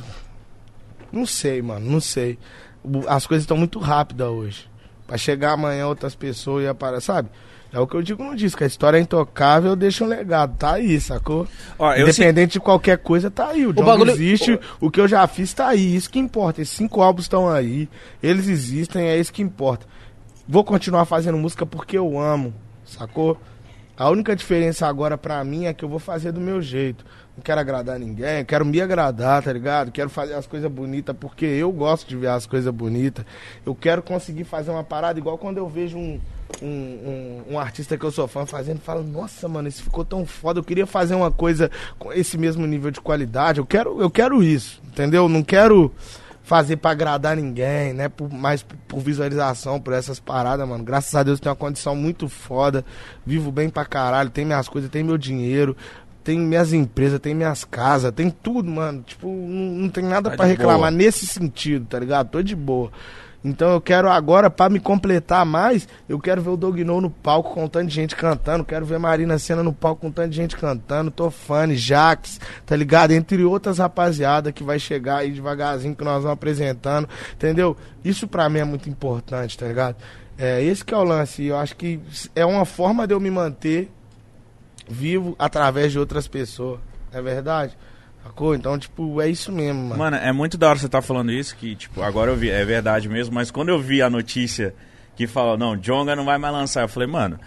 Não 1.12 1.26
sei, 1.26 1.60
mano, 1.62 1.88
não 1.90 2.00
sei. 2.00 2.38
O- 2.82 3.04
As 3.08 3.26
coisas 3.26 3.42
estão 3.44 3.56
muito 3.56 3.78
rápidas 3.78 4.28
hoje. 4.28 4.68
Pra 5.06 5.16
chegar 5.16 5.52
amanhã 5.52 5.86
outras 5.86 6.14
pessoas 6.14 6.64
e 6.64 6.68
aparecer, 6.68 7.02
sabe? 7.06 7.28
É 7.72 7.78
o 7.78 7.86
que 7.86 7.94
eu 7.94 8.02
digo 8.02 8.22
no 8.22 8.36
disco, 8.36 8.62
a 8.62 8.66
história 8.66 8.98
é 8.98 9.00
intocável, 9.00 9.74
deixa 9.74 10.04
um 10.04 10.06
legado, 10.06 10.56
tá 10.58 10.74
aí, 10.74 11.00
sacou? 11.00 11.46
Ó, 11.78 11.94
Independente 11.94 12.52
de 12.54 12.60
qualquer 12.60 12.98
coisa, 12.98 13.30
tá 13.30 13.48
aí. 13.48 13.66
O 13.66 13.72
John 13.72 13.84
bagulho- 13.84 14.10
existe, 14.10 14.58
o 14.78 14.90
que 14.90 15.00
eu 15.00 15.08
já 15.08 15.26
fiz 15.26 15.54
tá 15.54 15.68
aí, 15.68 15.96
isso 15.96 16.10
que 16.10 16.18
importa. 16.18 16.60
Esses 16.60 16.76
cinco 16.76 17.00
álbuns 17.00 17.24
estão 17.24 17.48
aí, 17.48 17.88
eles 18.22 18.46
existem, 18.48 19.06
é 19.06 19.16
isso 19.18 19.32
que 19.32 19.40
importa. 19.42 19.86
Vou 20.46 20.62
continuar 20.64 21.06
fazendo 21.06 21.38
música 21.38 21.64
porque 21.64 21.96
eu 21.96 22.18
amo, 22.18 22.52
sacou? 22.84 23.38
A 24.02 24.10
única 24.10 24.34
diferença 24.34 24.88
agora 24.88 25.16
pra 25.16 25.44
mim 25.44 25.66
é 25.66 25.72
que 25.72 25.84
eu 25.84 25.88
vou 25.88 26.00
fazer 26.00 26.32
do 26.32 26.40
meu 26.40 26.60
jeito. 26.60 27.04
Não 27.36 27.42
quero 27.44 27.60
agradar 27.60 28.00
ninguém, 28.00 28.44
quero 28.44 28.64
me 28.64 28.80
agradar, 28.80 29.40
tá 29.44 29.52
ligado? 29.52 29.92
Quero 29.92 30.10
fazer 30.10 30.34
as 30.34 30.44
coisas 30.44 30.68
bonitas 30.68 31.14
porque 31.16 31.46
eu 31.46 31.70
gosto 31.70 32.08
de 32.08 32.16
ver 32.16 32.26
as 32.26 32.44
coisas 32.44 32.74
bonitas. 32.74 33.24
Eu 33.64 33.76
quero 33.76 34.02
conseguir 34.02 34.42
fazer 34.42 34.72
uma 34.72 34.82
parada 34.82 35.20
igual 35.20 35.38
quando 35.38 35.58
eu 35.58 35.68
vejo 35.68 35.96
um, 35.96 36.20
um, 36.60 36.66
um, 36.66 37.42
um 37.52 37.58
artista 37.60 37.96
que 37.96 38.04
eu 38.04 38.10
sou 38.10 38.26
fã 38.26 38.44
fazendo, 38.44 38.80
falo, 38.80 39.04
nossa, 39.04 39.48
mano, 39.48 39.68
isso 39.68 39.84
ficou 39.84 40.04
tão 40.04 40.26
foda. 40.26 40.58
Eu 40.58 40.64
queria 40.64 40.84
fazer 40.84 41.14
uma 41.14 41.30
coisa 41.30 41.70
com 41.96 42.12
esse 42.12 42.36
mesmo 42.36 42.66
nível 42.66 42.90
de 42.90 43.00
qualidade. 43.00 43.60
Eu 43.60 43.66
quero, 43.66 44.02
eu 44.02 44.10
quero 44.10 44.42
isso, 44.42 44.82
entendeu? 44.84 45.28
Não 45.28 45.44
quero 45.44 45.92
fazer 46.52 46.76
pra 46.76 46.90
agradar 46.90 47.34
ninguém, 47.34 47.94
né? 47.94 48.10
Por, 48.10 48.30
mais 48.30 48.62
por, 48.62 49.00
visualização, 49.00 49.80
por 49.80 49.94
essas 49.94 50.20
paradas, 50.20 50.68
mano. 50.68 50.84
Graças 50.84 51.14
a 51.14 51.22
Deus 51.22 51.38
eu 51.38 51.42
tenho 51.44 51.52
uma 51.54 51.56
condição 51.56 51.96
muito 51.96 52.28
foda. 52.28 52.84
Vivo 53.24 53.50
bem 53.50 53.70
pra 53.70 53.86
caralho, 53.86 54.28
tem 54.28 54.44
minhas 54.44 54.68
coisas, 54.68 54.90
tem 54.90 55.02
meu 55.02 55.16
dinheiro. 55.16 55.74
Tem 56.22 56.38
minhas 56.38 56.74
empresas, 56.74 57.18
tem 57.20 57.34
minhas 57.34 57.64
casas, 57.64 58.12
tem 58.12 58.28
tudo, 58.28 58.70
mano. 58.70 59.02
Tipo, 59.02 59.28
não, 59.28 59.82
não 59.82 59.88
tem 59.88 60.04
nada 60.04 60.28
Tá 60.28 60.36
pra 60.36 60.44
de 60.44 60.50
reclamar 60.50 60.78
boa. 60.78 60.90
nesse 60.90 61.26
sentido, 61.26 61.86
tá 61.86 61.98
ligado? 61.98 62.28
Tô 62.28 62.42
de 62.42 62.54
boa. 62.54 62.92
Então 63.44 63.72
eu 63.72 63.80
quero 63.80 64.08
agora, 64.08 64.48
pra 64.48 64.68
me 64.68 64.78
completar 64.78 65.44
mais, 65.44 65.88
eu 66.08 66.18
quero 66.18 66.40
ver 66.40 66.50
o 66.50 66.56
Dognou 66.56 67.00
no 67.00 67.10
palco 67.10 67.54
com 67.54 67.64
um 67.64 67.68
tanto 67.68 67.88
de 67.88 67.94
gente 67.94 68.14
cantando, 68.14 68.64
quero 68.64 68.86
ver 68.86 68.98
Marina 68.98 69.38
Senna 69.38 69.62
no 69.62 69.72
palco 69.72 70.02
com 70.02 70.08
um 70.08 70.12
tanto 70.12 70.30
de 70.30 70.36
gente 70.36 70.56
cantando, 70.56 71.10
Tofane, 71.10 71.76
Jax, 71.76 72.40
tá 72.64 72.76
ligado? 72.76 73.10
Entre 73.10 73.42
outras 73.44 73.78
rapaziada 73.78 74.52
que 74.52 74.62
vai 74.62 74.78
chegar 74.78 75.18
aí 75.18 75.32
devagarzinho 75.32 75.96
que 75.96 76.04
nós 76.04 76.22
vamos 76.22 76.34
apresentando, 76.34 77.08
entendeu? 77.34 77.76
Isso 78.04 78.28
pra 78.28 78.48
mim 78.48 78.60
é 78.60 78.64
muito 78.64 78.88
importante, 78.88 79.58
tá 79.58 79.66
ligado? 79.66 79.96
É, 80.38 80.62
esse 80.62 80.84
que 80.84 80.94
é 80.94 80.96
o 80.96 81.04
lance, 81.04 81.44
eu 81.44 81.56
acho 81.56 81.76
que 81.76 82.00
é 82.34 82.46
uma 82.46 82.64
forma 82.64 83.06
de 83.06 83.14
eu 83.14 83.20
me 83.20 83.30
manter 83.30 83.90
vivo 84.88 85.34
através 85.38 85.90
de 85.92 85.98
outras 85.98 86.28
pessoas, 86.28 86.80
é 87.12 87.20
verdade? 87.20 87.76
Sacou? 88.24 88.54
Então, 88.54 88.78
tipo, 88.78 89.20
é 89.20 89.28
isso 89.28 89.50
mesmo, 89.52 89.82
mano. 89.88 89.96
Mano, 89.98 90.16
é 90.16 90.32
muito 90.32 90.56
da 90.56 90.68
hora 90.68 90.78
você 90.78 90.88
tá 90.88 91.02
falando 91.02 91.32
isso, 91.32 91.56
que, 91.56 91.74
tipo, 91.74 92.02
agora 92.02 92.30
eu 92.30 92.36
vi, 92.36 92.50
é 92.50 92.64
verdade 92.64 93.08
mesmo, 93.08 93.34
mas 93.34 93.50
quando 93.50 93.68
eu 93.70 93.78
vi 93.80 94.00
a 94.00 94.08
notícia 94.08 94.74
que 95.16 95.26
fala, 95.26 95.56
não, 95.56 95.76
Jonga 95.76 96.14
não 96.16 96.24
vai 96.24 96.38
mais 96.38 96.54
lançar, 96.54 96.82
eu 96.82 96.88
falei, 96.88 97.08
mano, 97.08 97.38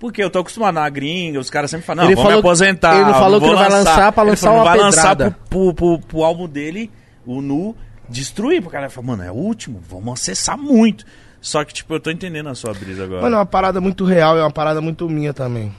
porque 0.00 0.22
eu 0.22 0.28
tô 0.30 0.40
acostumado 0.40 0.74
na 0.74 0.88
gringa, 0.88 1.38
os 1.38 1.50
caras 1.50 1.70
sempre 1.70 1.86
falam, 1.86 2.04
não, 2.04 2.08
Ele 2.10 2.16
vamos 2.16 2.28
me 2.28 2.32
falou 2.32 2.42
que- 2.42 2.48
aposentar. 2.48 2.94
ele 3.00 3.12
falou 3.12 3.40
que 3.40 3.46
não 3.46 3.56
vai 3.56 3.68
lançar 3.70 4.12
pra 4.12 4.22
Ele 4.24 4.30
lançar 4.30 4.46
falou, 4.48 4.58
uma 4.58 4.64
não 4.64 4.76
vai 4.76 4.84
lançar 4.84 5.08
pedrada. 5.16 5.36
pro, 5.48 5.74
pro, 5.74 5.98
pro, 5.98 6.06
pro 6.08 6.22
álbum 6.24 6.48
dele, 6.48 6.90
o 7.26 7.40
Nu, 7.40 7.76
destruir, 8.08 8.60
porque 8.62 8.76
o 8.76 8.80
cara 8.80 8.90
fala, 8.90 9.06
mano, 9.06 9.22
é 9.22 9.30
o 9.30 9.34
último, 9.34 9.80
vamos 9.88 10.12
acessar 10.20 10.58
muito. 10.58 11.04
Só 11.40 11.62
que, 11.64 11.74
tipo, 11.74 11.92
eu 11.94 12.00
tô 12.00 12.10
entendendo 12.10 12.48
a 12.48 12.54
sua 12.54 12.72
brisa 12.72 13.04
agora. 13.04 13.22
Mano, 13.22 13.36
é 13.36 13.38
uma 13.38 13.46
parada 13.46 13.78
muito 13.80 14.04
real, 14.04 14.36
é 14.38 14.40
uma 14.42 14.50
parada 14.50 14.80
muito 14.80 15.08
minha 15.08 15.32
também. 15.34 15.72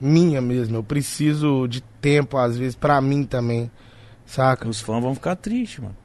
Minha 0.00 0.40
mesmo. 0.40 0.76
Eu 0.76 0.82
preciso 0.82 1.66
de 1.68 1.80
tempo, 2.00 2.36
às 2.36 2.56
vezes, 2.56 2.74
pra 2.74 3.00
mim 3.00 3.24
também. 3.24 3.70
Saca? 4.26 4.68
Os 4.68 4.80
fãs 4.80 5.02
vão 5.02 5.14
ficar 5.14 5.36
tristes, 5.36 5.78
mano. 5.80 5.96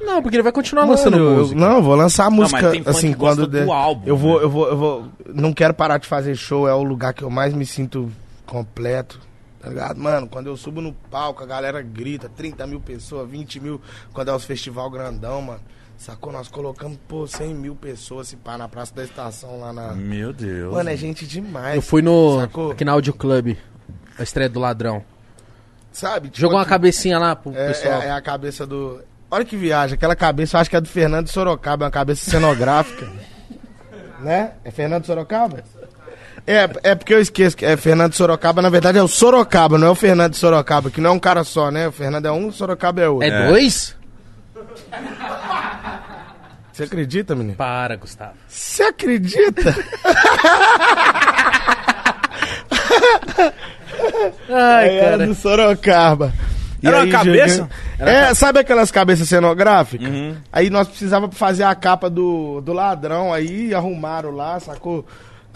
Não, 0.00 0.20
porque 0.20 0.36
ele 0.36 0.42
vai 0.42 0.52
continuar 0.52 0.82
Mano, 0.82 0.92
lançando 0.96 1.16
eu, 1.16 1.24
eu- 1.24 1.36
música. 1.38 1.58
não, 1.60 1.76
eu 1.76 1.82
vou 1.82 1.94
lançar 1.94 2.30
música 2.30 2.60
mas 2.60 2.70
tem 2.72 2.82
fã 2.82 2.90
assim 2.90 3.14
quando 3.14 3.42
do 3.42 3.46
der. 3.46 3.66
álbum, 3.66 4.02
eu 4.06 4.14
vou, 4.16 4.36
né? 4.38 4.44
eu 4.44 4.50
vou, 4.50 4.68
eu 4.68 4.76
vou. 4.76 5.08
Não 5.32 5.52
quero 5.54 5.72
parar 5.72 5.96
de 5.96 6.06
fazer 6.06 6.34
show, 6.36 6.68
é 6.68 6.74
o 6.74 6.82
lugar 6.82 7.14
que 7.14 7.22
eu 7.24 7.30
mais 7.30 7.54
me 7.54 7.64
sinto 7.64 8.12
completo. 8.44 9.18
Tá 9.60 9.70
ligado? 9.70 9.98
Mano, 9.98 10.28
quando 10.28 10.48
eu 10.48 10.56
subo 10.56 10.80
no 10.82 10.92
palco, 10.92 11.42
a 11.42 11.46
galera 11.46 11.80
grita, 11.82 12.28
30 12.28 12.66
mil 12.66 12.78
pessoas, 12.80 13.28
20 13.28 13.58
mil, 13.58 13.80
quando 14.12 14.28
é 14.28 14.34
os 14.34 14.44
festival 14.44 14.90
grandão, 14.90 15.40
mano. 15.40 15.60
Sacou? 15.98 16.30
Nós 16.32 16.48
colocamos, 16.48 16.98
pô, 17.08 17.26
100 17.26 17.54
mil 17.54 17.74
pessoas, 17.74 18.28
se 18.28 18.36
pá, 18.36 18.56
na 18.58 18.68
Praça 18.68 18.94
da 18.94 19.02
Estação 19.04 19.58
lá 19.60 19.72
na. 19.72 19.92
Meu 19.94 20.32
Deus. 20.32 20.74
Mano, 20.74 20.90
é 20.90 20.96
gente 20.96 21.26
demais. 21.26 21.76
Eu 21.76 21.82
fui 21.82 22.02
no. 22.02 22.40
Sacou? 22.40 22.70
Aqui 22.72 22.84
na 22.84 22.92
Audio 22.92 23.14
Club. 23.14 23.56
A 24.18 24.22
estreia 24.22 24.48
do 24.48 24.60
ladrão. 24.60 25.02
Sabe? 25.92 26.28
Tipo, 26.28 26.40
Jogou 26.40 26.56
uma 26.56 26.62
aqui- 26.62 26.70
cabecinha 26.70 27.18
lá 27.18 27.34
pro 27.34 27.54
É, 27.56 27.68
pessoal. 27.68 28.02
é- 28.02 28.06
é 28.08 28.10
a 28.10 28.20
cabeça 28.20 28.66
do. 28.66 29.00
Olha 29.30 29.44
que 29.44 29.56
viagem, 29.56 29.94
aquela 29.94 30.14
cabeça, 30.14 30.56
eu 30.56 30.60
acho 30.60 30.70
que 30.70 30.76
é 30.76 30.80
do 30.80 30.88
Fernando 30.88 31.24
de 31.26 31.32
Sorocaba, 31.32 31.84
é 31.84 31.86
uma 31.86 31.90
cabeça 31.90 32.30
cenográfica. 32.30 33.08
né? 34.20 34.52
É 34.64 34.70
Fernando 34.70 35.00
de 35.02 35.06
Sorocaba? 35.06 35.64
É, 36.46 36.68
é 36.90 36.94
porque 36.94 37.12
eu 37.12 37.20
esqueço 37.20 37.56
que 37.56 37.64
é 37.64 37.76
Fernando 37.76 38.10
de 38.12 38.16
Sorocaba, 38.18 38.62
na 38.62 38.68
verdade 38.68 38.98
é 38.98 39.02
o 39.02 39.08
Sorocaba, 39.08 39.78
não 39.78 39.88
é 39.88 39.90
o 39.90 39.94
Fernando 39.96 40.32
de 40.32 40.36
Sorocaba, 40.38 40.90
que 40.90 41.00
não 41.00 41.10
é 41.10 41.12
um 41.14 41.18
cara 41.18 41.42
só, 41.42 41.70
né? 41.72 41.88
O 41.88 41.92
Fernando 41.92 42.26
é 42.26 42.30
um, 42.30 42.48
o 42.48 42.52
Sorocaba 42.52 43.00
é 43.00 43.08
outro. 43.08 43.26
É, 43.26 43.46
É. 43.46 43.48
dois? 43.48 43.95
Você 46.72 46.82
acredita, 46.84 47.34
menino? 47.34 47.56
Para, 47.56 47.96
Gustavo. 47.96 48.34
Você 48.48 48.82
acredita? 48.82 49.74
Ai, 54.48 54.88
era 54.98 55.10
cara. 55.16 55.26
do 55.26 55.34
Sorocaba. 55.34 56.32
E 56.82 56.86
Era 56.86 56.98
uma 56.98 57.10
cabeça? 57.10 57.56
jogando- 57.98 58.08
É, 58.10 58.34
sabe 58.34 58.58
aquelas 58.60 58.90
cabeças 58.90 59.28
cenográficas? 59.28 60.08
Uhum. 60.08 60.36
Aí 60.52 60.68
nós 60.68 60.86
precisava 60.86 61.30
fazer 61.30 61.62
a 61.64 61.74
capa 61.74 62.10
do, 62.10 62.60
do 62.60 62.72
ladrão, 62.72 63.32
aí 63.32 63.74
arrumaram 63.74 64.30
lá, 64.30 64.60
sacou? 64.60 65.06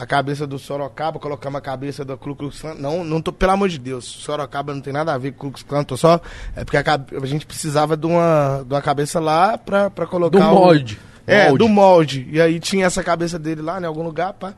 A 0.00 0.06
cabeça 0.06 0.46
do 0.46 0.58
Sorocaba, 0.58 1.18
colocamos 1.18 1.58
a 1.58 1.60
cabeça 1.60 2.04
do 2.06 2.16
Ku 2.16 2.34
Klux 2.34 2.58
Klan. 2.60 2.74
Não, 2.74 3.04
não 3.04 3.20
tô, 3.20 3.32
pelo 3.32 3.52
amor 3.52 3.68
de 3.68 3.78
Deus, 3.78 4.04
Sorocaba 4.06 4.72
não 4.72 4.80
tem 4.80 4.94
nada 4.94 5.12
a 5.12 5.18
ver 5.18 5.32
com 5.32 5.48
o 5.48 5.50
Ku 5.50 5.56
Klux 5.58 5.62
Klan, 5.62 5.84
tô 5.84 5.94
só... 5.96 6.18
É 6.56 6.64
porque 6.64 6.78
a, 6.78 6.82
a 7.22 7.26
gente 7.26 7.44
precisava 7.44 7.98
de 7.98 8.06
uma, 8.06 8.64
de 8.66 8.72
uma 8.72 8.80
cabeça 8.80 9.20
lá 9.20 9.58
pra, 9.58 9.90
pra 9.90 10.06
colocar 10.06 10.38
Do 10.38 10.44
o- 10.44 10.54
molde. 10.54 10.98
É, 11.26 11.48
Molde. 11.48 11.58
do 11.58 11.68
molde. 11.68 12.28
E 12.32 12.40
aí 12.40 12.58
tinha 12.58 12.86
essa 12.86 13.04
cabeça 13.04 13.38
dele 13.38 13.60
lá, 13.60 13.78
em 13.78 13.84
algum 13.84 14.02
lugar, 14.02 14.32
pá. 14.32 14.54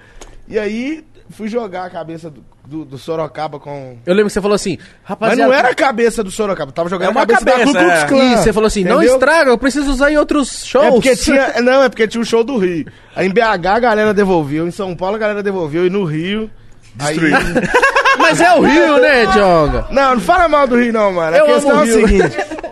E 0.47 0.57
aí 0.59 1.05
fui 1.33 1.49
jogar 1.49 1.87
a 1.87 1.91
cabeça 1.91 2.31
do, 2.31 2.45
do, 2.67 2.85
do 2.85 2.99
Sorocaba 2.99 3.59
com... 3.59 3.97
Eu 4.07 4.15
lembro 4.15 4.29
que 4.29 4.33
você 4.33 4.41
falou 4.41 4.55
assim, 4.55 4.79
Mas 4.79 4.89
rapaziada. 5.03 5.43
não 5.43 5.53
era 5.53 5.71
a 5.71 5.75
cabeça 5.75 6.23
do 6.23 6.31
Sorocaba, 6.31 6.71
tava 6.71 6.89
jogando 6.89 7.07
É 7.07 7.09
a 7.09 7.11
uma 7.11 7.27
cabeça, 7.27 7.45
da 7.45 7.53
cabeça, 7.53 7.73
Ku 7.73 7.79
Klux 7.79 7.95
é. 7.95 8.07
Klan. 8.07 8.25
Ih, 8.25 8.37
você 8.37 8.53
falou 8.53 8.67
assim, 8.67 8.85
não 8.85 8.97
entendeu? 8.97 9.15
estraga, 9.15 9.51
eu 9.51 9.59
preciso 9.59 9.91
usar 9.91 10.13
em 10.13 10.17
outros 10.17 10.65
shows. 10.65 10.87
É 10.87 10.91
porque 10.91 11.17
tinha, 11.17 11.61
não, 11.63 11.83
é 11.83 11.89
porque 11.89 12.07
tinha 12.07 12.21
o 12.21 12.25
show 12.25 12.45
do 12.45 12.59
Rio. 12.59 12.87
Aí 13.17 13.27
em 13.27 13.31
BH 13.31 13.67
a 13.67 13.79
galera 13.81 14.15
devolveu, 14.15 14.67
em 14.67 14.71
São 14.71 14.95
Paulo 14.95 15.17
a 15.17 15.19
galera 15.19 15.43
devolveu 15.43 15.87
e 15.87 15.91
no 15.91 16.05
Rio 16.05 16.51
aí. 16.99 17.19
Mas 18.19 18.41
é 18.41 18.53
o 18.55 18.61
Rio, 18.61 18.99
né, 18.99 19.27
Jonga? 19.27 19.87
Não, 19.91 20.15
não 20.15 20.21
fala 20.21 20.47
mal 20.47 20.67
do 20.67 20.77
Rio 20.77 20.93
não, 20.93 21.13
mano. 21.13 21.37
Eu 21.37 21.45
a 21.45 21.49
questão 21.55 21.71
amo 21.71 21.81
é 21.81 21.85
o 21.85 21.95
seguinte. 21.95 22.37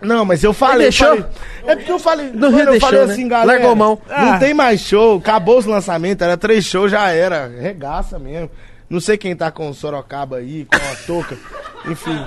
Não, 0.00 0.24
mas 0.24 0.44
eu 0.44 0.52
falei, 0.52 0.84
deixou? 0.84 1.08
falei- 1.08 1.24
É 1.66 1.76
porque 1.76 1.92
eu 1.92 1.98
falei, 1.98 2.26
No 2.32 2.50
mano, 2.50 2.58
eu 2.60 2.70
deixou, 2.72 2.88
falei 2.88 3.06
né? 3.06 3.12
assim, 3.12 3.28
galera. 3.28 3.58
Largou 3.58 3.74
mão. 3.76 3.98
Não 4.08 4.32
Ah. 4.34 4.38
tem 4.38 4.54
mais 4.54 4.80
show, 4.80 5.18
acabou 5.18 5.58
os 5.58 5.66
lançamentos, 5.66 6.24
era 6.26 6.36
três 6.36 6.64
shows, 6.64 6.90
já 6.90 7.08
era. 7.10 7.48
Regaça 7.60 8.18
mesmo. 8.18 8.50
Não 8.88 9.00
sei 9.00 9.18
quem 9.18 9.34
tá 9.36 9.50
com 9.50 9.68
o 9.68 9.74
Sorocaba 9.74 10.36
aí, 10.38 10.64
com 10.66 10.76
a 10.76 10.96
touca. 11.06 11.36
Enfim. 11.86 12.18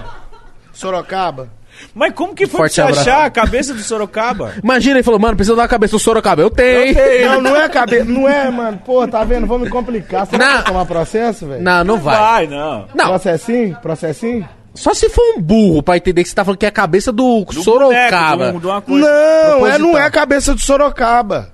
Sorocaba. 0.73 1.49
Mas 1.95 2.13
como 2.13 2.35
que 2.35 2.45
foi 2.45 2.59
Forte 2.59 2.75
pra 2.75 2.85
você 2.85 2.91
abraço. 2.99 3.09
achar 3.09 3.25
a 3.25 3.29
cabeça 3.29 3.73
do 3.73 3.79
Sorocaba? 3.81 4.53
Imagina, 4.61 4.97
ele 4.97 5.03
falou, 5.03 5.19
mano, 5.19 5.35
precisa 5.35 5.55
dar 5.55 5.63
uma 5.63 5.67
cabeça 5.67 5.93
do 5.95 5.99
Sorocaba. 5.99 6.41
Eu 6.41 6.49
tenho. 6.49 6.93
Não, 7.29 7.41
não 7.41 7.55
é 7.55 7.69
cabeça. 7.69 8.03
Não 8.05 8.27
é, 8.29 8.49
mano. 8.51 8.77
Pô, 8.85 9.07
tá 9.07 9.23
vendo? 9.23 9.47
Vou 9.47 9.57
me 9.57 9.69
complicar. 9.69 10.25
Você 10.27 10.37
Não. 10.37 10.45
vai 10.55 10.63
tomar 10.63 10.85
processo, 10.85 11.47
velho? 11.47 11.63
Não, 11.63 11.83
não 11.83 11.97
vai. 11.97 12.17
Vai, 12.19 12.47
não. 12.47 12.87
Não, 12.93 13.07
Processinho? 13.07 13.77
Processinho? 13.81 14.47
Só 14.73 14.93
se 14.93 15.09
for 15.09 15.35
um 15.37 15.41
burro 15.41 15.83
pra 15.83 15.97
entender 15.97 16.23
que 16.23 16.29
você 16.29 16.35
tá 16.35 16.43
falando 16.45 16.57
que 16.59 16.65
é 16.65 16.69
a 16.69 16.71
cabeça 16.71 17.11
do, 17.11 17.43
Do 17.45 17.61
Sorocaba. 17.63 18.51
boneco, 18.53 18.67
uma 18.67 18.81
coisa. 18.81 19.07
Não, 19.07 19.67
é, 19.67 19.77
não 19.77 19.97
é 19.97 20.03
a 20.03 20.11
cabeça 20.11 20.53
do 20.53 20.61
Sorocaba. 20.61 21.53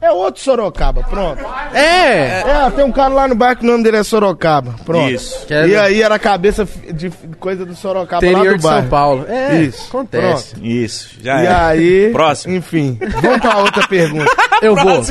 É 0.00 0.10
outro 0.10 0.42
Sorocaba, 0.42 1.02
pronto. 1.02 1.44
É. 1.74 2.40
É, 2.40 2.70
tem 2.74 2.84
um 2.84 2.90
cara 2.92 3.12
lá 3.12 3.28
no 3.28 3.34
bairro 3.34 3.56
que 3.58 3.64
o 3.64 3.70
nome 3.70 3.84
dele 3.84 3.98
é 3.98 4.02
Sorocaba. 4.02 4.74
Pronto. 4.84 5.10
Isso. 5.10 5.46
Que 5.46 5.52
é- 5.52 5.68
E 5.68 5.76
aí 5.76 6.02
era 6.02 6.14
a 6.14 6.18
cabeça 6.18 6.66
de 6.92 7.10
coisa 7.38 7.66
do 7.66 7.74
Sorocaba 7.76 8.24
lá 8.30 8.38
do 8.44 8.56
de 8.56 8.62
São 8.62 8.70
bairro. 8.70 8.88
Paulo. 8.88 9.26
É, 9.28 9.60
Isso, 9.62 9.88
acontece. 9.88 10.54
Isso, 10.62 11.16
já 11.20 11.42
E 11.42 11.46
é. 11.46 11.52
aí, 11.54 12.10
Próximo. 12.12 12.54
enfim, 12.54 12.98
vamos 13.20 13.40
pra 13.40 13.58
outra 13.58 13.86
pergunta. 13.86 14.30
Eu 14.62 14.74
vou. 14.74 15.02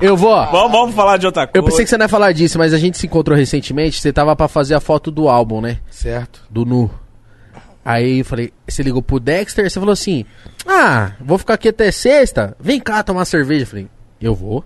Eu 0.00 0.16
vou. 0.16 0.46
Vamos, 0.50 0.72
vamos 0.72 0.94
falar 0.94 1.16
de 1.16 1.26
outra 1.26 1.46
coisa. 1.46 1.58
Eu 1.58 1.62
pensei 1.64 1.84
que 1.84 1.88
você 1.90 1.96
não 1.96 2.04
ia 2.04 2.08
falar 2.08 2.32
disso, 2.32 2.58
mas 2.58 2.74
a 2.74 2.78
gente 2.78 2.98
se 2.98 3.06
encontrou 3.06 3.36
recentemente. 3.36 4.00
Você 4.00 4.12
tava 4.12 4.34
pra 4.36 4.48
fazer 4.48 4.74
a 4.74 4.80
foto 4.80 5.10
do 5.10 5.28
álbum, 5.28 5.60
né? 5.60 5.78
Certo. 5.90 6.40
Do 6.50 6.64
Nu. 6.64 6.90
Aí 7.84 8.20
eu 8.20 8.24
falei, 8.24 8.52
você 8.66 8.82
ligou 8.82 9.02
pro 9.02 9.20
Dexter, 9.20 9.68
você 9.70 9.78
falou 9.78 9.92
assim: 9.92 10.24
Ah, 10.66 11.12
vou 11.20 11.36
ficar 11.36 11.54
aqui 11.54 11.68
até 11.68 11.90
sexta. 11.90 12.56
Vem 12.58 12.80
cá 12.80 13.02
tomar 13.02 13.24
cerveja. 13.26 13.62
Eu 13.64 13.66
falei, 13.66 13.88
eu 14.20 14.34
vou. 14.34 14.64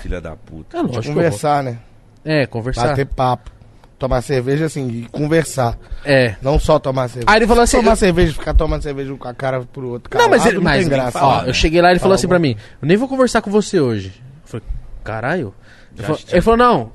Filha 0.00 0.20
da 0.20 0.36
puta. 0.36 0.76
É 0.76 0.82
lógico. 0.82 1.14
Conversar, 1.14 1.62
né? 1.64 1.78
É, 2.24 2.46
conversar. 2.46 2.88
Bater 2.88 3.06
papo. 3.06 3.50
Tomar 3.98 4.22
cerveja 4.22 4.66
assim, 4.66 4.86
e 4.88 5.08
conversar. 5.10 5.76
É. 6.04 6.36
Não 6.40 6.56
só 6.60 6.78
tomar 6.78 7.08
cerveja. 7.08 7.26
Aí 7.28 7.38
ele 7.40 7.46
falou 7.48 7.64
assim. 7.64 7.78
Tomar 7.78 7.92
eu- 7.92 7.96
cerveja, 7.96 8.32
ficar 8.32 8.54
tomando 8.54 8.82
cerveja 8.82 9.12
um 9.12 9.16
com 9.16 9.26
a 9.26 9.34
cara 9.34 9.60
pro 9.62 9.88
outro. 9.88 10.16
Não, 10.16 10.28
mas, 10.28 10.46
ele, 10.46 10.60
mas 10.60 10.80
tem 10.80 10.88
graça. 10.88 11.18
ó, 11.20 11.42
eu 11.42 11.52
cheguei 11.52 11.82
lá 11.82 11.88
e 11.88 11.92
ele 11.92 11.98
falou 11.98 12.10
Fala, 12.10 12.14
assim 12.14 12.28
pra 12.28 12.38
mim: 12.38 12.56
Eu 12.80 12.86
nem 12.86 12.96
vou 12.96 13.08
conversar 13.08 13.42
com 13.42 13.50
você 13.50 13.80
hoje. 13.80 14.12
Eu 14.44 14.48
falei, 14.48 14.66
caralho. 15.02 15.52
Ele 15.96 16.06
falou, 16.06 16.20
ele 16.30 16.40
falou, 16.40 16.56
não. 16.58 16.92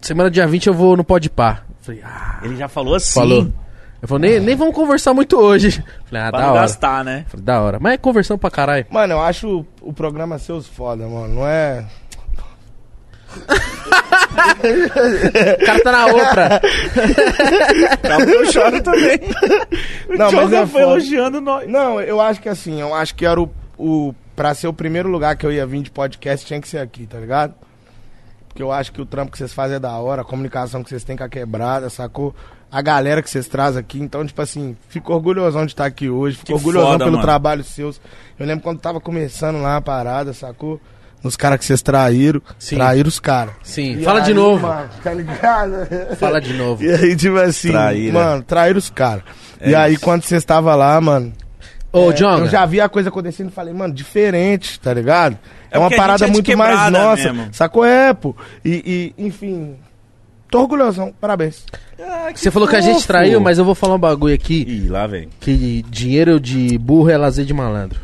Semana 0.00 0.28
dia 0.28 0.44
20 0.48 0.66
eu 0.66 0.74
vou 0.74 0.96
no 0.96 1.04
Pode 1.04 1.30
Par. 1.30 1.64
Eu 1.68 1.76
falei, 1.84 2.02
ah. 2.04 2.40
Ele 2.42 2.56
já 2.56 2.66
falou 2.66 2.96
assim. 2.96 3.14
Falou. 3.14 3.52
Ele 4.02 4.08
falou, 4.08 4.18
nem, 4.20 4.40
nem 4.40 4.56
vamos 4.56 4.74
conversar 4.74 5.14
muito 5.14 5.38
hoje. 5.38 5.78
Eu 5.78 5.84
Falei, 6.10 6.22
ah, 6.24 6.30
Pra 6.30 6.40
da 6.40 6.46
não 6.46 6.52
hora. 6.54 6.60
gastar, 6.62 7.04
né? 7.04 7.24
Falei, 7.28 7.46
da 7.46 7.60
hora. 7.60 7.78
Mas 7.80 7.94
é 7.94 7.96
conversando 7.98 8.38
pra 8.38 8.50
caralho. 8.50 8.84
Mano, 8.90 9.12
eu 9.14 9.20
acho 9.22 9.60
o, 9.60 9.66
o 9.80 9.92
programa 9.92 10.38
seus 10.38 10.66
foda, 10.66 11.06
mano. 11.06 11.34
Não 11.36 11.46
é. 11.46 11.84
O 15.62 15.66
cara 15.66 15.82
tá 15.82 15.92
na 15.92 16.06
outra. 16.06 16.60
Calma 18.02 18.26
que 18.26 18.32
eu 18.32 18.52
choro 18.52 18.82
também. 18.82 19.18
Não, 20.18 20.28
o 20.28 20.32
mas 20.32 20.44
Jonga 20.44 20.56
é 20.58 20.66
foi 20.66 20.80
foda. 20.82 20.82
elogiando 20.92 21.40
nós. 21.40 21.68
Não, 21.68 22.00
eu 22.00 22.20
acho 22.20 22.40
que 22.40 22.48
assim, 22.48 22.80
eu 22.80 22.94
acho 22.94 23.14
que 23.14 23.24
era 23.24 23.40
o, 23.40 23.48
o. 23.78 24.14
Pra 24.34 24.54
ser 24.54 24.66
o 24.66 24.72
primeiro 24.72 25.08
lugar 25.08 25.36
que 25.36 25.44
eu 25.46 25.52
ia 25.52 25.66
vir 25.66 25.82
de 25.82 25.90
podcast, 25.90 26.46
tinha 26.46 26.60
que 26.60 26.66
ser 26.68 26.78
aqui, 26.78 27.06
tá 27.06 27.18
ligado? 27.18 27.54
Porque 28.48 28.62
eu 28.62 28.72
acho 28.72 28.90
que 28.92 29.00
o 29.00 29.06
trampo 29.06 29.30
que 29.32 29.38
vocês 29.38 29.52
fazem 29.52 29.76
é 29.76 29.80
da 29.80 29.92
hora, 29.98 30.22
a 30.22 30.24
comunicação 30.24 30.82
que 30.82 30.88
vocês 30.90 31.04
têm 31.04 31.16
com 31.16 31.24
a 31.24 31.28
quebrada, 31.28 31.88
sacou? 31.88 32.34
A 32.72 32.80
galera 32.80 33.20
que 33.22 33.28
vocês 33.28 33.46
trazem 33.46 33.78
aqui. 33.80 34.00
Então, 34.00 34.24
tipo 34.26 34.40
assim, 34.40 34.74
fico 34.88 35.12
orgulhosão 35.12 35.66
de 35.66 35.72
estar 35.72 35.84
aqui 35.84 36.08
hoje, 36.08 36.36
fico 36.36 36.46
Que 36.46 36.54
orgulhosão 36.54 36.92
foda, 36.92 36.98
pelo 37.04 37.10
mano. 37.12 37.22
trabalho 37.22 37.62
seus. 37.62 38.00
Eu 38.38 38.46
lembro 38.46 38.64
quando 38.64 38.80
tava 38.80 38.98
começando 38.98 39.60
lá 39.60 39.76
a 39.76 39.80
parada, 39.82 40.32
sacou? 40.32 40.80
Nos 41.22 41.36
caras 41.36 41.58
que 41.58 41.64
vocês 41.66 41.82
traíram. 41.82 42.40
Sim. 42.58 42.76
Traíram 42.76 43.08
os 43.08 43.20
caras. 43.20 43.54
Sim, 43.62 43.98
E 44.00 44.02
fala 44.02 44.20
de 44.20 44.30
aí, 44.30 44.34
novo. 44.34 44.66
Mano, 44.66 44.88
tá 45.04 45.12
ligado? 45.14 45.72
Fala 46.18 46.40
de 46.40 46.52
novo. 46.54 46.82
E 46.82 46.90
aí, 46.90 47.14
tipo 47.14 47.36
assim, 47.36 47.70
Traíra. 47.70 48.12
mano, 48.12 48.42
traíram 48.42 48.78
os 48.78 48.90
caras. 48.90 49.22
É 49.60 49.70
e 49.70 49.74
aí, 49.74 49.92
isso. 49.94 50.02
quando 50.02 50.22
você 50.24 50.34
estava 50.36 50.74
lá, 50.74 50.98
mano, 51.00 51.32
Ô, 51.92 52.10
é, 52.10 52.14
Jonga. 52.14 52.40
eu 52.44 52.48
já 52.48 52.64
vi 52.66 52.80
a 52.80 52.88
coisa 52.88 53.10
acontecendo 53.10 53.50
e 53.50 53.52
falei, 53.52 53.72
mano, 53.74 53.92
diferente, 53.94 54.80
tá 54.80 54.92
ligado? 54.94 55.38
É, 55.70 55.76
É 55.76 55.78
uma 55.78 55.90
parada 55.90 56.24
é 56.24 56.26
de 56.26 56.32
muito 56.32 56.56
mais 56.56 56.90
nossa. 56.90 57.32
mesmo. 57.32 57.48
Sacou? 57.52 57.84
É, 57.84 58.12
pô. 58.14 58.34
E, 58.64 59.12
e, 59.16 59.24
enfim. 59.26 59.76
Tô 60.50 60.60
orgulhosão, 60.62 61.14
parabéns. 61.20 61.64
Você 62.34 62.50
falou 62.50 62.68
que 62.68 62.76
a 62.76 62.80
gente 62.80 62.94
fofo. 62.96 63.06
traiu, 63.08 63.40
mas 63.40 63.58
eu 63.58 63.64
vou 63.64 63.74
falar 63.74 63.94
um 63.94 63.98
bagulho 63.98 64.34
aqui. 64.34 64.64
Ih, 64.68 64.88
lá 64.88 65.06
vem. 65.06 65.28
Que 65.40 65.82
dinheiro 65.88 66.38
de 66.40 66.76
burro 66.78 67.10
é 67.10 67.16
lazer 67.16 67.44
de 67.44 67.52
malandro. 67.54 68.00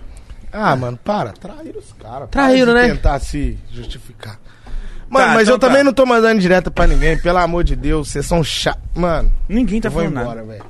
Ah, 0.53 0.75
mano, 0.75 0.99
para. 1.05 1.33
Traíram 1.33 1.79
os 1.79 1.93
caras. 1.93 2.29
Traíram, 2.31 2.73
né? 2.75 2.89
tentar 2.89 3.19
se 3.21 3.59
justificar. 3.71 4.39
Mano, 5.09 5.27
Tá, 5.29 5.35
mas 5.35 5.43
então 5.45 5.55
eu 5.55 5.59
tá. 5.59 5.67
também 5.69 5.83
não 5.85 5.93
tô 5.93 6.05
mandando 6.05 6.41
direto 6.41 6.71
pra 6.71 6.87
ninguém, 6.87 7.17
pelo 7.19 7.39
amor 7.39 7.65
de 7.65 7.75
Deus. 7.77 8.09
Vocês 8.09 8.27
são 8.27 8.43
chatos. 8.45 8.83
Mano, 8.95 9.31
Ninguém 9.49 9.81
tá 9.81 9.89
eu 9.89 9.93
vou 9.93 10.03
falando 10.03 10.21
embora, 10.21 10.41
nada. 10.43 10.53
velho. 10.53 10.65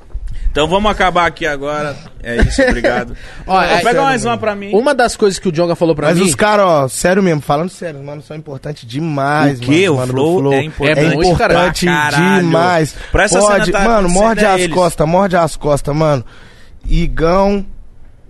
Então 0.51 0.67
vamos 0.67 0.89
acabar 0.91 1.25
aqui 1.27 1.45
agora. 1.45 1.95
É 2.23 2.37
isso, 2.37 2.61
obrigado. 2.63 3.15
Ó, 3.45 3.61
é- 3.61 3.67
Pega 3.77 3.83
sério 3.83 4.01
mais 4.03 4.25
uma 4.25 4.37
pra 4.37 4.55
mim. 4.55 4.71
Uma 4.73 4.95
das 4.95 5.15
coisas 5.15 5.37
que 5.39 5.47
o 5.47 5.51
Jonga 5.51 5.75
falou 5.75 5.95
pra 5.95 6.07
Mas 6.07 6.17
mim. 6.17 6.23
os 6.25 6.33
caras, 6.35 6.65
ó, 6.65 6.87
sério 6.87 7.21
mesmo, 7.21 7.39
falando 7.41 7.69
sério, 7.69 8.03
mano, 8.03 8.21
são 8.21 8.35
importantes 8.35 8.85
demais, 8.87 9.59
O 9.59 9.61
quê? 9.61 9.81
mano. 9.89 9.93
O 9.93 9.97
mano, 9.97 10.11
flow 10.13 10.41
do 10.43 10.53
é 10.53 10.63
importante 10.63 10.99
É 10.99 11.13
importante 11.13 11.85
caralho. 11.85 12.43
demais. 12.45 12.95
Pra 13.11 13.23
essa 13.23 13.39
Pode, 13.39 13.65
cena 13.65 13.77
tá 13.79 13.85
mano, 13.85 14.09
morde 14.09 14.43
é 14.43 14.47
as 14.47 14.61
eles. 14.61 14.73
costas, 14.75 15.07
morde 15.07 15.37
as 15.37 15.55
costas, 15.55 15.95
mano. 15.95 16.25
Igão, 16.85 17.65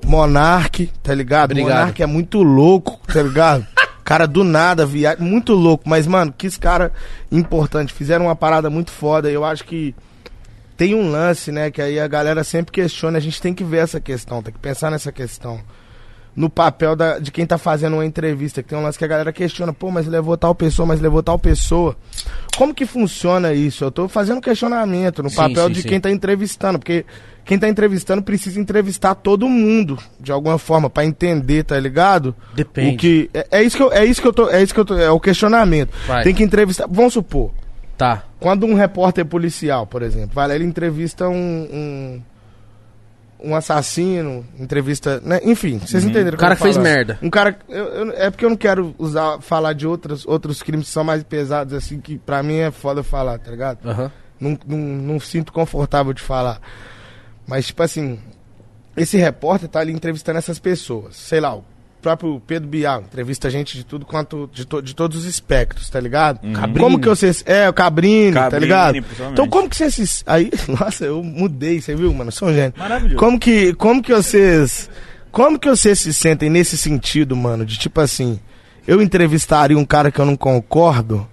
Monark, 0.06 0.88
tá 1.02 1.14
ligado? 1.14 1.52
Obrigado. 1.52 1.78
Monark 1.80 2.04
é 2.04 2.06
muito 2.06 2.42
louco, 2.44 3.00
tá 3.12 3.22
ligado? 3.22 3.66
Cara 4.04 4.26
do 4.28 4.44
nada, 4.44 4.86
viagem, 4.86 5.24
muito 5.24 5.54
louco. 5.54 5.84
Mas, 5.88 6.08
mano, 6.08 6.34
que 6.36 6.48
esse 6.48 6.60
cara 6.60 6.92
importante. 7.32 7.94
Fizeram 7.94 8.26
uma 8.26 8.36
parada 8.36 8.68
muito 8.70 8.90
foda. 8.92 9.30
Eu 9.30 9.46
acho 9.46 9.64
que 9.64 9.94
tem 10.80 10.96
um 10.96 11.12
lance, 11.12 11.52
né? 11.52 11.70
Que 11.70 11.82
aí 11.82 12.00
a 12.00 12.08
galera 12.08 12.42
sempre 12.42 12.72
questiona. 12.72 13.18
A 13.18 13.22
gente 13.22 13.42
tem 13.42 13.54
que 13.54 13.66
ver 13.66 13.80
essa 13.80 14.00
questão, 14.00 14.42
tem 14.42 14.54
que 14.54 14.60
pensar 14.60 14.90
nessa 14.90 15.12
questão. 15.12 15.60
No 16.34 16.50
papel 16.50 16.96
da- 16.96 17.20
de 17.20 17.32
quem 17.32 17.46
tá 17.46 17.58
fazendo 17.58 17.96
uma 17.96 18.06
entrevista, 18.06 18.64
que 18.64 18.70
tem 18.70 18.78
um 18.78 18.84
lance 18.84 18.98
que 18.98 19.04
a 19.04 19.08
galera 19.08 19.34
questiona, 19.34 19.74
pô, 19.74 19.92
mas 19.92 20.08
levou 20.08 20.38
tal 20.38 20.56
pessoa, 20.56 20.86
mas 20.86 21.02
levou 21.02 21.22
tal 21.22 21.38
pessoa. 21.38 21.98
Como 22.58 22.74
que 22.74 22.86
funciona 22.86 23.52
isso? 23.52 23.84
Eu 23.84 23.92
tô 23.92 24.08
fazendo 24.08 24.40
questionamento 24.40 25.22
no 25.22 25.30
Sim, 25.30 25.36
papel 25.36 25.68
sim, 25.68 25.74
de 25.74 25.82
sim. 25.82 25.90
quem 25.90 26.00
tá 26.00 26.10
entrevistando, 26.10 26.80
porque 26.80 27.06
quem 27.44 27.60
tá 27.60 27.68
entrevistando 27.68 28.22
precisa 28.22 28.58
entrevistar 28.58 29.16
todo 29.16 29.50
mundo, 29.50 29.98
de 30.18 30.32
alguma 30.32 30.58
forma, 30.58 30.90
pra 30.90 31.04
entender, 31.04 31.64
tá 31.66 31.78
ligado? 31.78 32.34
Depende. 32.56 32.96
O 32.96 32.98
que 32.98 33.30
é, 33.34 33.48
é 33.60 33.64
isso 33.64 33.76
que 33.76 33.84
eu, 33.84 33.92
é 33.92 34.06
isso 34.06 34.22
que 34.22 34.28
eu 34.28 34.34
tô, 34.34 34.50
é 34.50 34.64
isso 34.64 34.74
que 34.74 34.80
eu 34.80 34.86
tô, 34.86 34.96
é 34.98 35.12
o 35.12 35.20
questionamento. 35.20 35.92
Vai. 36.08 36.24
Tem 36.24 36.34
que 36.34 36.44
entrevistar, 36.44 36.88
vamos 36.90 37.14
supor, 37.14 37.52
Tá. 38.00 38.24
quando 38.40 38.66
um 38.66 38.74
repórter 38.74 39.26
policial, 39.26 39.86
por 39.86 40.02
exemplo, 40.02 40.32
vai 40.34 40.48
lá, 40.48 40.56
ele 40.56 40.64
entrevista 40.64 41.28
um, 41.28 41.36
um, 41.36 42.22
um 43.50 43.56
assassino, 43.56 44.46
entrevista. 44.58 45.20
Né? 45.22 45.42
Enfim, 45.44 45.80
vocês 45.80 46.04
entenderam 46.06 46.38
O 46.38 46.40
cara 46.40 46.54
eu 46.54 46.58
tô 46.58 46.64
fez 46.64 46.78
merda. 46.78 47.20
Um 47.22 47.30
cara. 47.30 47.60
eu- 47.68 47.86
eu- 47.86 48.12
é 48.14 48.30
porque 48.30 48.46
eu 48.46 48.50
não 48.50 48.58
quero 48.58 48.96
usar, 48.98 49.40
falar 49.42 49.74
de 49.74 49.86
outros, 49.86 50.26
outros 50.26 50.64
crimes 50.64 50.88
que 50.88 50.92
são 50.94 51.04
mais 51.04 51.22
pesados, 51.24 51.74
assim, 51.74 52.00
que 52.00 52.18
pra 52.18 52.42
mim 52.42 52.56
é 52.60 52.72
foda 52.72 53.04
falar, 53.04 53.38
tá 53.38 53.52
ligado? 53.52 53.86
Aham. 53.88 54.10
Não, 54.40 54.58
não, 54.66 54.78
não 54.78 55.20
sinto 55.20 55.52
confortável 55.52 56.14
de 56.14 56.22
falar. 56.22 56.62
Mas, 57.46 57.68
tipo 57.68 57.84
assim, 57.84 58.18
esse 58.96 59.18
repórter 59.18 59.68
tá 59.68 59.82
ali 59.82 59.92
entrevistando 59.92 60.38
essas 60.38 60.58
pessoas. 60.60 61.18
Sei 61.18 61.42
lá, 61.42 61.54
o 61.56 61.64
próprio 62.02 62.42
Pedro 62.46 62.68
Bial 62.70 63.02
entrevista 63.02 63.50
gente 63.50 63.76
de 63.78 63.84
tudo 63.84 64.06
quanto. 64.06 64.50
de, 64.54 64.66
to- 64.66 64.82
de 64.82 64.94
todos 64.96 65.18
os 65.18 65.26
espectros, 65.26 65.90
tá 65.90 66.00
ligado? 66.00 66.40
Cabrini. 66.54 66.80
Como 66.80 67.00
que 67.00 67.08
você. 67.08 67.32
É, 67.46 67.68
o 67.70 67.74
Cabrini, 67.74 68.34
tá 68.34 68.42
Cabrini, 68.44 68.66
ligado? 68.66 68.92
principalmente. 68.94 69.34
Então, 69.34 69.48
como 69.48 69.70
que 69.70 69.76
vocês. 69.76 70.24
Aí, 70.26 70.52
nossa, 70.68 71.06
eu 71.06 71.24
mudei, 71.24 71.82
você 71.82 71.96
viu, 71.96 72.14
mano? 72.14 72.30
Eu 72.30 72.32
sou 72.32 72.48
um 72.50 72.54
gênio. 72.54 72.74
Maravilhoso. 72.78 73.18
Como 73.18 73.40
que, 73.40 73.74
como 73.74 74.02
que 74.02 74.14
vocês. 74.14 74.90
Como 75.32 75.60
que 75.60 75.70
vocês 75.70 76.00
se 76.00 76.14
sentem 76.14 76.50
nesse 76.50 76.78
sentido, 76.78 77.36
mano? 77.36 77.66
De 77.66 77.78
tipo 77.78 78.02
assim, 78.02 78.40
eu 78.88 79.02
entrevistaria 79.02 79.78
um 79.78 79.86
cara 79.86 80.12
que 80.12 80.20
eu 80.20 80.26
não 80.26 80.36
concordo. 80.36 81.28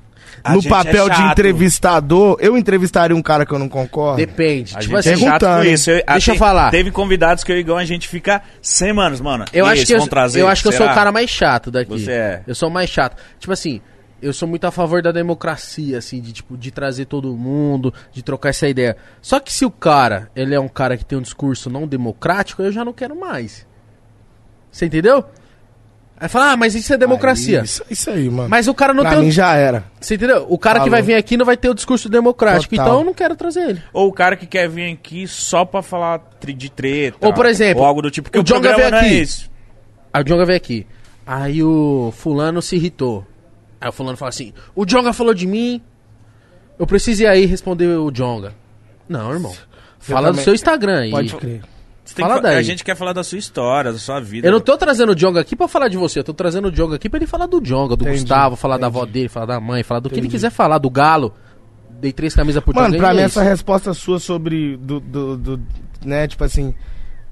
A 0.46 0.52
no 0.52 0.60
é 0.60 0.68
papel 0.68 1.08
de 1.10 1.16
chato. 1.16 1.32
entrevistador, 1.32 2.36
eu 2.40 2.56
entrevistaria 2.56 3.16
um 3.16 3.22
cara 3.22 3.44
que 3.44 3.52
eu 3.52 3.58
não 3.58 3.68
concordo. 3.68 4.16
Depende. 4.18 4.74
A 4.76 4.80
tipo 4.80 4.94
gente 5.00 5.08
assim, 5.14 5.24
é 5.24 5.28
chato 5.28 5.46
com 5.46 5.64
isso. 5.64 5.90
Eu- 5.90 6.02
Deixa 6.06 6.30
eu 6.30 6.34
tem- 6.34 6.38
falar. 6.38 6.70
Teve 6.70 6.90
convidados 6.90 7.42
que 7.44 7.52
eu 7.52 7.56
e 7.56 7.60
Igão, 7.60 7.76
a 7.76 7.84
gente 7.84 8.08
fica 8.08 8.42
semanas, 8.62 9.20
mano. 9.20 9.44
eu 9.52 9.64
E 9.64 9.68
acho 9.68 9.78
eles 9.80 9.88
que 9.88 9.94
eu, 9.94 10.06
trazer? 10.08 10.40
eu 10.40 10.48
acho 10.48 10.62
que 10.62 10.68
eu 10.68 10.72
sou 10.72 10.86
o 10.86 10.94
cara 10.94 11.10
mais 11.12 11.28
chato 11.30 11.70
daqui. 11.70 11.90
Você 11.90 12.10
é. 12.12 12.42
Eu 12.46 12.54
sou 12.54 12.68
o 12.68 12.72
mais 12.72 12.88
chato. 12.90 13.16
Tipo 13.38 13.52
assim, 13.52 13.80
eu 14.22 14.32
sou 14.32 14.48
muito 14.48 14.64
a 14.66 14.70
favor 14.70 15.02
da 15.02 15.12
democracia, 15.12 15.98
assim, 15.98 16.20
de 16.20 16.32
tipo, 16.32 16.56
de 16.56 16.70
trazer 16.70 17.04
todo 17.04 17.34
mundo, 17.36 17.92
de 18.12 18.22
trocar 18.22 18.48
essa 18.48 18.66
ideia. 18.68 18.96
Só 19.20 19.38
que 19.40 19.52
se 19.52 19.64
o 19.64 19.70
cara, 19.70 20.30
ele 20.34 20.54
é 20.54 20.60
um 20.60 20.68
cara 20.68 20.96
que 20.96 21.04
tem 21.04 21.18
um 21.18 21.22
discurso 21.22 21.68
não 21.68 21.86
democrático, 21.86 22.62
eu 22.62 22.72
já 22.72 22.84
não 22.84 22.92
quero 22.92 23.14
mais. 23.18 23.66
Você 24.70 24.86
entendeu? 24.86 25.24
Aí 26.18 26.28
fala, 26.30 26.52
ah, 26.52 26.56
mas 26.56 26.74
isso 26.74 26.94
é 26.94 26.96
democracia. 26.96 27.58
Aí, 27.60 27.64
isso, 27.66 27.82
isso 27.90 28.08
aí, 28.10 28.30
mano. 28.30 28.48
Mas 28.48 28.66
o 28.68 28.74
cara 28.74 28.94
não 28.94 29.02
pra 29.02 29.12
tem. 29.12 29.20
mim 29.22 29.28
o- 29.28 29.32
já 29.32 29.54
era. 29.54 29.84
Você 30.00 30.14
entendeu? 30.14 30.46
O 30.48 30.56
cara 30.58 30.78
que 30.78 30.86
Falou. 30.86 30.90
vai 30.92 31.02
vir 31.02 31.14
aqui 31.14 31.36
não 31.36 31.44
vai 31.44 31.56
ter 31.58 31.68
o 31.68 31.74
discurso 31.74 32.08
democrático. 32.08 32.70
Total. 32.74 32.86
Então 32.86 32.98
eu 33.00 33.04
não 33.04 33.12
quero 33.12 33.36
trazer 33.36 33.68
ele. 33.70 33.82
Ou 33.92 34.08
o 34.08 34.12
cara 34.12 34.34
que 34.34 34.46
quer 34.46 34.66
vir 34.68 34.90
aqui 34.92 35.28
só 35.28 35.64
pra 35.66 35.82
falar 35.82 36.22
de 36.42 36.70
treta. 36.70 37.18
Ou, 37.26 37.34
por 37.34 37.44
exemplo, 37.44 37.82
Ou 37.82 37.86
algo 37.86 38.00
do 38.00 38.10
tipo. 38.10 38.30
Porque 38.30 38.38
o 38.38 38.42
o, 38.42 38.44
programa 38.44 38.76
veio 38.76 38.94
é 38.94 38.98
aqui. 38.98 39.20
isso. 39.20 39.50
Aí 40.12 40.22
o 40.22 40.24
Jonga 40.24 40.46
veio 40.46 40.56
aqui. 40.56 40.86
Aí 41.26 41.62
o 41.62 42.10
fulano 42.16 42.62
se 42.62 42.76
irritou. 42.76 43.26
Aí 43.78 43.88
o 43.88 43.92
fulano 43.92 44.16
fala 44.16 44.30
assim: 44.30 44.54
O 44.74 44.86
Jonga 44.86 45.12
falou 45.12 45.34
de 45.34 45.46
mim. 45.46 45.82
Eu 46.78 46.86
preciso 46.86 47.24
ir 47.24 47.26
aí 47.26 47.44
responder 47.46 47.86
o 47.88 48.10
Jonga. 48.10 48.54
Não, 49.08 49.30
irmão. 49.32 49.54
Fala 49.98 50.28
do 50.28 50.32
também- 50.32 50.44
seu 50.44 50.54
Instagram 50.54 51.00
aí. 51.00 51.10
Pode 51.10 51.34
crer. 51.36 51.62
Fala 52.22 52.40
daí. 52.40 52.56
A 52.56 52.62
gente 52.62 52.82
quer 52.84 52.96
falar 52.96 53.12
da 53.12 53.22
sua 53.24 53.38
história, 53.38 53.92
da 53.92 53.98
sua 53.98 54.20
vida. 54.20 54.46
Eu 54.46 54.52
não 54.52 54.60
tô 54.60 54.76
trazendo 54.76 55.12
o 55.12 55.14
Jonga 55.14 55.40
aqui 55.40 55.54
pra 55.56 55.68
falar 55.68 55.88
de 55.88 55.96
você, 55.96 56.18
eu 56.20 56.24
tô 56.24 56.32
trazendo 56.34 56.68
o 56.68 56.70
Jonga 56.72 56.96
aqui 56.96 57.08
pra 57.08 57.18
ele 57.18 57.26
falar 57.26 57.46
do 57.46 57.60
Jonga, 57.60 57.96
do 57.96 58.04
Entendi, 58.04 58.20
Gustavo, 58.20 58.56
falar 58.56 58.76
da 58.78 58.86
entendi. 58.86 58.98
avó 58.98 59.06
dele, 59.06 59.28
falar 59.28 59.46
da 59.46 59.60
mãe, 59.60 59.82
falar 59.82 60.00
do 60.00 60.08
que 60.08 60.14
ele 60.14 60.22
Entendi. 60.22 60.32
quiser 60.36 60.50
falar, 60.50 60.78
do 60.78 60.88
Galo. 60.90 61.34
Dei 62.00 62.12
três 62.12 62.34
camisas 62.34 62.62
por 62.62 62.74
Mano, 62.74 62.88
Jonga, 62.88 62.98
pra 62.98 63.12
e 63.12 63.16
mim 63.16 63.22
é 63.22 63.24
essa 63.24 63.42
resposta 63.42 63.92
sua 63.94 64.18
sobre 64.18 64.76
do, 64.76 65.00
do, 65.00 65.36
do- 65.36 65.60
né, 66.04 66.28
tipo 66.28 66.44
assim, 66.44 66.74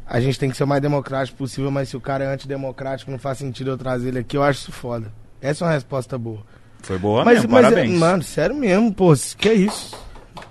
a 0.06 0.20
gente 0.20 0.38
tem 0.38 0.50
que 0.50 0.56
ser 0.56 0.64
o 0.64 0.66
mais 0.66 0.80
democrático 0.80 1.36
possível, 1.38 1.70
mas 1.70 1.88
se 1.90 1.96
o 1.96 2.00
cara 2.00 2.24
é 2.24 2.26
antidemocrático, 2.32 3.10
não 3.10 3.18
faz 3.18 3.38
sentido 3.38 3.70
eu 3.70 3.78
trazer 3.78 4.08
ele 4.08 4.18
aqui, 4.20 4.36
eu 4.36 4.42
acho 4.42 4.60
isso 4.60 4.72
foda. 4.72 5.12
Essa 5.40 5.64
é 5.64 5.68
uma 5.68 5.74
resposta 5.74 6.16
boa. 6.16 6.40
Foi 6.80 6.98
boa 6.98 7.24
mas, 7.24 7.38
mesmo, 7.40 7.52
mas, 7.52 7.62
parabéns. 7.62 7.98
mano, 7.98 8.22
sério 8.22 8.54
mesmo, 8.56 8.92
pô, 8.92 9.14
que 9.38 9.48
é 9.48 9.54
isso? 9.54 9.94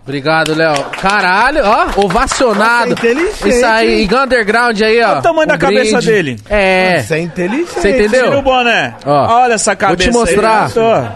Obrigado, 0.04 0.54
Léo. 0.54 0.76
Caralho, 1.02 1.62
ó, 1.64 2.02
ovacionado. 2.06 2.90
Nossa, 2.92 3.08
é 3.08 3.12
inteligente, 3.12 3.50
Isso 3.50 3.66
aí, 3.66 3.94
hein? 3.94 4.04
Igual 4.04 4.24
underground 4.26 4.82
aí, 4.82 5.02
ó. 5.02 5.10
Olha 5.12 5.20
o 5.20 5.22
tamanho 5.22 5.48
da 5.48 5.58
cabeça 5.58 6.02
dele. 6.02 6.40
É. 6.50 7.00
Isso 7.00 7.14
é 7.14 7.20
inteligente. 7.22 7.70
Você 7.72 7.90
entendeu? 7.92 8.24
Tira 8.26 8.38
o 8.40 8.42
boné. 8.42 8.96
Ó, 9.06 9.28
Olha 9.44 9.54
essa 9.54 9.76
cabeça 9.78 10.10
te 10.10 10.14
mostrar. 10.14 10.66
aí. 10.66 11.08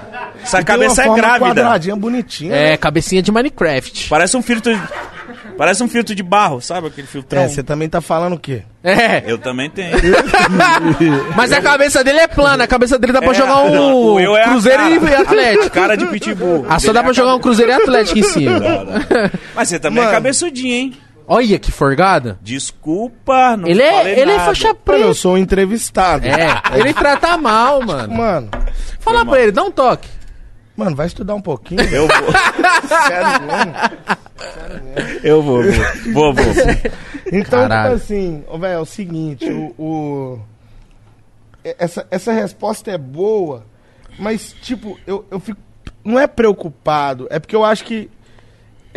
Essa 0.41 0.57
Tem 0.57 0.65
cabeça 0.65 1.01
é 1.03 1.13
grávida. 1.13 1.45
quadradinha, 1.47 1.95
bonitinha. 1.97 2.51
né? 2.51 2.73
É, 2.73 2.77
cabecinha 2.77 3.21
de 3.21 3.29
Minecraft. 3.31 4.07
Parece 4.07 4.37
um 4.37 4.41
filtro... 4.41 4.71
Parece 5.57 5.83
um 5.83 5.87
filtro 5.89 6.13
de 6.13 6.21
barro, 6.23 6.61
sabe 6.61 6.87
aquele 6.87 7.07
filtrão? 7.07 7.41
É, 7.41 7.47
você 7.47 7.63
também 7.63 7.89
tá 7.89 7.99
falando 7.99 8.33
o 8.33 8.39
quê? 8.39 8.61
É. 8.83 9.23
Eu 9.25 9.37
também 9.37 9.69
tenho. 9.69 9.97
Mas 11.35 11.51
a 11.51 11.61
cabeça 11.61 12.03
dele 12.03 12.19
é 12.19 12.27
plana, 12.27 12.63
a 12.63 12.67
cabeça 12.67 12.97
dele 12.99 13.13
dá 13.13 13.19
pra 13.21 13.31
É, 13.31 13.33
jogar 13.33 13.57
um 13.63 13.73
não, 13.73 13.95
o 14.13 14.19
eu 14.19 14.35
é 14.37 14.43
Cruzeiro 14.43 14.77
cara. 14.83 14.95
e 15.11 15.15
Atlético. 15.15 15.69
cara 15.71 15.97
de 15.97 16.05
pitbull. 16.05 16.65
Ah, 16.69 16.79
só 16.79 16.93
dá 16.93 16.99
é 16.99 17.03
pra 17.03 17.13
jogar 17.13 17.35
um 17.35 17.39
Cruzeiro 17.39 17.71
e 17.71 17.75
Atlético 17.75 18.19
em 18.19 18.23
cima. 18.23 18.59
Mas 19.55 19.69
você 19.69 19.79
também 19.79 19.99
Mano. 19.99 20.09
é 20.11 20.15
cabeçudinho, 20.15 20.73
hein? 20.73 20.93
Olha 21.29 21.59
que 21.59 21.71
forgada. 21.71 22.39
Desculpa, 22.41 23.57
não 23.57 23.67
Ele 23.67 23.83
falei 23.83 24.13
é, 24.13 24.19
ele 24.21 24.31
é 24.31 24.39
faixa 24.39 24.67
Mano, 24.69 24.79
preta. 24.85 25.03
eu 25.03 25.13
sou 25.13 25.33
um 25.33 25.37
entrevistado. 25.37 26.25
É, 26.25 26.61
ele 26.79 26.93
trata 26.93 27.35
mal, 27.37 27.81
mano. 27.85 28.13
Mano, 28.15 28.49
Fala 28.99 29.25
pra 29.25 29.41
ele, 29.41 29.51
dá 29.51 29.63
um 29.63 29.71
toque. 29.71 30.07
Mano, 30.77 30.95
vai 30.95 31.07
estudar 31.07 31.35
um 31.35 31.41
pouquinho. 31.41 31.81
Eu 31.81 32.07
vou, 32.07 32.31
Sério 32.87 33.41
mesmo. 33.47 33.73
eu 35.23 35.41
vou, 35.43 35.63
vou. 35.63 36.13
Vou, 36.13 36.33
vou. 36.33 36.43
Então, 37.31 37.67
Caralho. 37.67 37.99
tipo 37.99 38.03
assim, 38.05 38.43
velho, 38.59 38.73
é 38.73 38.79
o 38.79 38.85
seguinte, 38.85 39.49
o, 39.51 39.73
o- 39.77 40.39
Essa, 41.63 42.07
essa 42.09 42.31
resposta 42.31 42.89
é 42.91 42.97
boa, 42.97 43.65
mas, 44.17 44.53
tipo, 44.61 44.97
eu, 45.05 45.25
eu 45.29 45.39
fico. 45.39 45.59
Não 46.05 46.17
é 46.17 46.25
preocupado, 46.27 47.27
é 47.29 47.37
porque 47.39 47.55
eu 47.55 47.65
acho 47.65 47.83
que. 47.83 48.09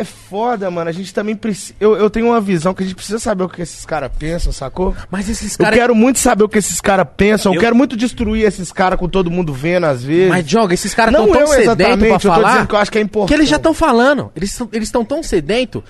É 0.01 0.03
foda, 0.03 0.69
mano. 0.71 0.89
A 0.89 0.93
gente 0.93 1.13
também 1.13 1.35
precisa. 1.35 1.73
Eu, 1.79 1.95
eu 1.95 2.09
tenho 2.09 2.27
uma 2.27 2.41
visão 2.41 2.73
que 2.73 2.81
a 2.81 2.85
gente 2.85 2.95
precisa 2.95 3.19
saber 3.19 3.43
o 3.43 3.49
que 3.49 3.61
esses 3.61 3.85
caras 3.85 4.11
pensam, 4.17 4.51
sacou? 4.51 4.95
Mas 5.09 5.29
esses 5.29 5.53
Eu 5.53 5.63
caras. 5.65 5.79
quero 5.79 5.93
muito 5.95 6.17
saber 6.19 6.43
o 6.43 6.49
que 6.49 6.57
esses 6.57 6.81
caras 6.81 7.07
pensam. 7.15 7.51
Eu, 7.51 7.55
Eu- 7.57 7.61
quero 7.61 7.75
muito 7.75 7.95
destruir 7.95 8.45
esses 8.45 8.71
caras 8.71 8.97
com 8.99 9.07
todo 9.07 9.29
mundo 9.29 9.53
vendo, 9.53 9.85
às 9.85 10.03
vezes. 10.03 10.29
Mas, 10.29 10.47
Joga, 10.49 10.73
esses 10.73 10.93
caras 10.93 11.13
não 11.13 11.25
estão 11.27 11.33
tão 11.45 11.53
eu 11.53 11.69
sedentos 11.69 11.97
pra 11.97 12.07
eu 12.15 12.19
falar. 12.19 12.51
dizendo 12.51 12.67
que 12.67 12.75
eu 12.75 12.79
acho 12.79 12.91
que 12.91 12.97
é 12.97 13.01
importante. 13.01 13.27
Que 13.29 13.33
eles 13.35 13.49
já 13.49 13.57
estão 13.57 13.73
falando. 13.73 14.31
Eles 14.35 14.55
tão- 14.57 14.69
eles 14.73 14.87
estão 14.87 15.05
tão 15.05 15.21
sedentos 15.23 15.83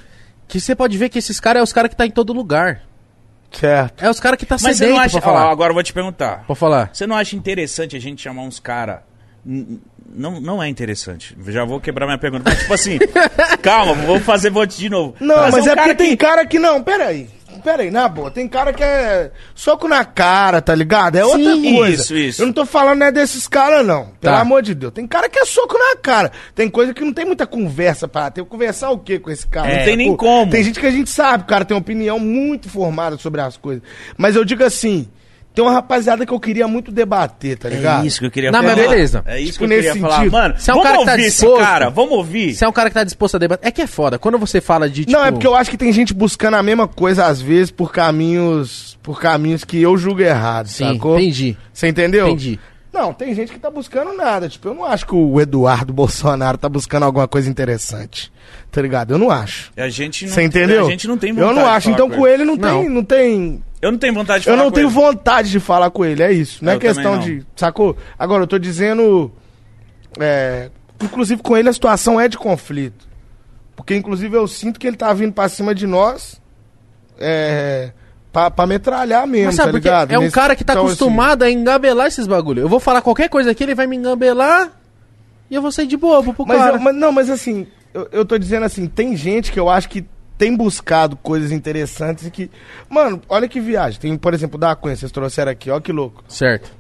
que 0.48 0.60
você 0.60 0.76
pode 0.76 0.98
ver 0.98 1.10
que 1.10 1.18
esses 1.20 1.40
caras 1.40 1.62
é 1.62 1.64
os 1.64 1.72
caras 1.72 1.90
que 1.90 1.96
tá 1.96 2.06
em 2.06 2.12
todo 2.12 2.34
lugar. 2.34 2.82
Certo. 3.52 4.04
É 4.04 4.10
os 4.10 4.20
caras 4.20 4.38
que 4.40 4.46
tá 4.46 4.56
Mas 4.56 4.62
você 4.62 4.74
sedento 4.76 4.96
não 4.96 5.00
acha... 5.02 5.12
pra 5.20 5.22
falar. 5.30 5.48
Ó, 5.48 5.52
agora 5.52 5.72
eu 5.72 5.74
vou 5.74 5.84
te 5.84 5.94
perguntar. 5.94 6.44
Pra 6.46 6.56
falar. 6.56 6.90
Você 6.94 7.06
não 7.08 7.16
acha 7.16 7.36
interessante 7.36 7.96
a 7.96 8.00
gente 8.00 8.22
chamar 8.22 8.44
uns 8.44 8.60
cara... 8.60 9.04
Não, 10.14 10.40
não 10.42 10.62
é 10.62 10.68
interessante. 10.68 11.36
Já 11.48 11.64
vou 11.66 11.80
quebrar 11.80 12.06
minha 12.06 12.18
pergunta. 12.18 12.44
Mas, 12.46 12.60
tipo 12.60 12.74
assim, 12.74 13.00
calma, 13.62 13.94
vou 13.94 14.20
fazer 14.20 14.50
voto 14.50 14.76
de 14.76 14.90
novo. 14.90 15.16
Não, 15.20 15.36
Trazer 15.36 15.52
mas 15.58 15.66
um 15.66 15.70
é 15.70 15.76
porque 15.76 15.76
cara 15.82 15.96
tem 15.96 16.10
que- 16.12 16.18
cara 16.18 16.46
que 16.46 16.60
não, 16.60 16.82
peraí. 16.84 17.28
Peraí, 17.64 17.92
na 17.92 18.08
boa, 18.08 18.32
tem 18.32 18.48
cara 18.48 18.74
que 18.74 18.82
é 18.84 19.30
soco 19.54 19.88
na 19.88 20.04
cara, 20.04 20.62
tá 20.64 20.74
ligado? 20.74 21.18
É 21.18 21.24
outra 21.24 21.54
Sim, 21.54 21.76
coisa. 21.76 22.02
isso, 22.02 22.16
isso. 22.18 22.42
Eu 22.42 22.48
não 22.48 22.54
tô 22.54 22.66
falando 22.66 23.00
né, 23.00 23.12
desses 23.12 23.48
caras, 23.48 23.86
não. 23.86 24.06
Pelo 24.20 24.34
Tá. 24.36 24.42
amor 24.42 24.64
de 24.64 24.74
Deus. 24.74 24.92
Tem 24.92 25.06
cara 25.06 25.30
que 25.30 25.38
é 25.38 25.46
soco 25.46 25.78
na 25.78 25.96
cara. 25.98 26.32
Tem 26.56 26.68
coisa 26.68 26.92
que 26.92 27.04
não 27.04 27.14
tem 27.14 27.24
muita 27.24 27.46
conversa 27.46 28.08
pra 28.08 28.32
ter. 28.32 28.44
Conversar 28.46 28.90
o 28.90 28.98
quê 28.98 29.20
com 29.20 29.30
esse 29.30 29.46
cara? 29.46 29.70
É, 29.70 29.78
não 29.80 29.86
tem 29.86 29.96
nem 29.96 30.12
Sacou? 30.12 30.28
como. 30.28 30.52
Tem 30.52 30.64
gente 30.64 30.80
que 30.80 30.88
a 30.88 30.92
gente 30.92 31.10
sabe, 31.12 31.44
o 31.44 31.48
cara 31.48 31.64
tem 31.64 31.76
uma 31.76 31.82
opinião 31.82 32.18
muito 32.18 32.68
formada 32.68 33.16
sobre 33.20 33.42
as 33.42 33.58
coisas. 33.58 33.84
Mas 34.18 34.36
eu 34.36 34.44
digo 34.44 34.64
assim, 34.64 35.08
tem 35.54 35.64
uma 35.66 35.72
rapaziada 35.74 36.26
que 36.26 36.32
eu 36.34 36.40
queria 36.40 36.68
muito 36.68 36.92
debater, 36.92 37.58
tá 37.58 37.68
ligado? 37.70 38.04
É 38.04 38.08
isso 38.08 38.20
que 38.20 38.26
eu 38.26 38.32
queria 38.32 38.52
Não, 38.52 38.62
falar. 38.62 38.76
mas 38.76 38.88
beleza. 38.88 39.24
É 39.26 39.40
isso 39.40 39.54
Tipo, 39.54 39.58
que 39.60 39.64
eu 39.66 39.78
queria 39.78 39.90
nesse 39.92 40.02
falar. 40.02 40.16
sentido. 40.18 40.32
Mano, 40.32 40.56
Se 40.58 40.70
é 40.70 40.74
um 40.74 40.78
vamos 40.78 40.88
cara 40.88 40.98
que 41.00 41.06
tá 41.06 41.12
ouvir 41.12 41.24
disposto- 41.26 41.56
esse 41.56 41.66
cara. 41.66 41.90
Vamos 41.90 42.12
ouvir. 42.12 42.56
Se 42.56 42.64
é 42.66 42.68
um 42.68 42.72
cara 42.72 42.90
que 42.90 42.94
tá 42.94 43.04
disposto 43.04 43.36
a 43.36 43.38
debater. 43.40 43.68
É 43.68 43.72
que 43.72 43.82
é 43.82 43.88
foda. 43.88 44.18
Quando 44.18 44.38
você 44.38 44.62
fala 44.62 44.90
de. 44.90 45.02
Tipo, 45.06 45.12
Não, 45.12 45.26
é 45.26 45.32
porque 45.32 45.48
eu 45.48 45.56
acho 45.56 45.70
que 45.70 45.78
tem 45.78 45.92
gente 45.92 46.14
buscando 46.14 46.56
a 46.56 46.64
mesma 46.64 46.88
coisa, 46.88 47.26
às 47.26 47.42
vezes, 47.42 47.70
por 47.72 47.92
caminhos. 47.92 48.98
Por 49.04 49.20
caminhos 49.20 49.64
que 49.64 49.82
eu 49.82 49.98
julgo 49.98 50.22
errado, 50.22 50.68
Sim, 50.68 50.94
sacou? 50.94 51.20
entendi. 51.20 51.58
Você 51.74 51.88
entendeu? 51.88 52.28
Entendi. 52.28 52.60
Não, 52.94 53.14
tem 53.14 53.34
gente 53.34 53.52
que 53.54 53.58
tá 53.60 53.70
buscando 53.72 54.14
nada. 54.14 54.48
Tipo, 54.50 54.68
eu 54.68 54.74
não 54.76 54.84
acho 54.86 55.06
que 55.08 55.16
o 55.16 55.40
Eduardo 55.42 55.92
Bolsonaro 55.94 56.58
tá 56.58 56.70
buscando 56.70 57.04
alguma 57.04 57.28
coisa 57.28 57.50
interessante. 57.50 58.32
Tá 58.72 58.82
ligado? 58.82 59.12
Eu 59.12 59.18
não 59.18 59.32
acho. 59.32 59.72
A 59.76 59.90
gente 59.90 60.26
não, 60.26 60.34
Você 60.34 60.44
entendeu? 60.44 60.86
A 60.86 60.90
gente 60.90 61.08
não 61.08 61.18
tem 61.18 61.30
Eu 61.32 61.36
vontade 61.36 61.56
não 61.56 61.64
de 61.64 61.70
acho. 61.70 61.84
falar 61.86 61.94
Então 61.96 62.10
com 62.10 62.16
com 62.18 62.28
ele 62.28 62.44
não 62.46 62.58
tem, 62.58 62.72
Não. 62.72 62.90
não 62.90 63.04
tem. 63.04 63.64
Eu 63.82 63.92
não 63.92 63.98
tenho 63.98 64.14
vontade 64.14 64.44
de 64.44 64.50
Eu 64.50 64.54
falar 64.54 64.64
não 64.64 64.70
com 64.72 64.76
tenho 64.76 64.88
ele. 64.88 64.94
vontade 64.94 65.50
de 65.52 65.60
falar 65.60 65.90
com 65.90 66.06
ele, 66.06 66.22
é 66.24 66.32
isso. 66.32 66.64
Não 66.64 66.74
é 66.74 66.76
Eu 66.76 66.80
questão 66.80 67.04
também 67.16 67.30
não. 67.30 67.38
de. 67.40 67.46
Sacou? 67.56 67.98
Agora, 68.20 68.44
eu 68.44 68.48
tô 68.48 68.60
dizendo. 68.60 69.32
é, 70.20 70.70
inclusive 71.02 71.42
com 71.42 71.58
ele 71.58 71.70
a 71.70 71.74
situação 71.74 72.20
é 72.20 72.28
de 72.28 72.38
conflito. 72.38 73.08
Porque, 73.76 73.96
inclusive, 73.96 74.36
eu 74.38 74.48
sinto 74.48 74.80
que 74.80 74.86
ele 74.86 74.98
tá 74.98 75.12
vindo 75.14 75.34
pra 75.34 75.50
cima 75.50 75.74
de 75.74 75.88
nós. 75.88 76.40
É. 77.20 77.92
Pra, 78.32 78.50
pra 78.50 78.66
metralhar 78.66 79.28
mesmo, 79.28 79.48
Mas 79.48 79.56
sabe 79.56 79.72
tá 79.74 79.78
ligado? 79.78 80.12
é 80.14 80.18
um 80.18 80.22
Nesse- 80.22 80.34
cara 80.36 80.56
que 80.56 80.64
tá 80.64 80.72
então, 80.72 80.86
assim, 80.86 80.94
acostumado 80.94 81.44
a 81.44 81.52
engabelar 81.52 82.08
esses 82.08 82.26
bagulho. 82.28 82.62
Eu 82.62 82.70
vou 82.70 82.80
falar 82.80 83.02
qualquer 83.02 83.28
coisa 83.28 83.52
aqui, 83.52 83.62
ele 83.62 83.76
vai 83.76 83.88
me 83.88 83.98
engabelar 83.98 84.72
e 85.50 85.56
eu 85.56 85.62
vou 85.62 85.70
sair 85.70 85.86
de 85.88 85.98
bobo 85.98 86.34
pro 86.34 86.46
Mas, 86.48 86.58
cara. 86.58 86.78
eu- 86.78 86.80
mas- 86.80 86.96
não, 86.96 87.12
mas 87.12 87.30
assim, 87.30 87.68
eu, 87.94 88.08
eu 88.10 88.24
tô 88.26 88.38
dizendo 88.38 88.64
assim, 88.66 88.88
tem 88.88 89.18
gente 89.18 89.52
que 89.52 89.60
eu 89.60 89.68
acho 89.68 89.90
que 89.90 90.06
tem 90.42 90.58
buscado 90.58 91.16
coisas 91.16 91.52
interessantes 91.52 92.26
e 92.26 92.32
que. 92.32 92.50
Mano, 92.90 93.22
olha 93.30 93.48
que 93.48 93.62
viagem. 93.62 94.00
Tem, 94.00 94.18
por 94.18 94.34
exemplo, 94.34 94.60
da 94.60 94.76
Cunha, 94.76 94.96
vocês 94.96 95.12
trouxeram 95.12 95.52
aqui, 95.52 95.70
ó 95.70 95.80
que 95.80 95.92
louco. 95.92 96.24
Certo. 96.28 96.72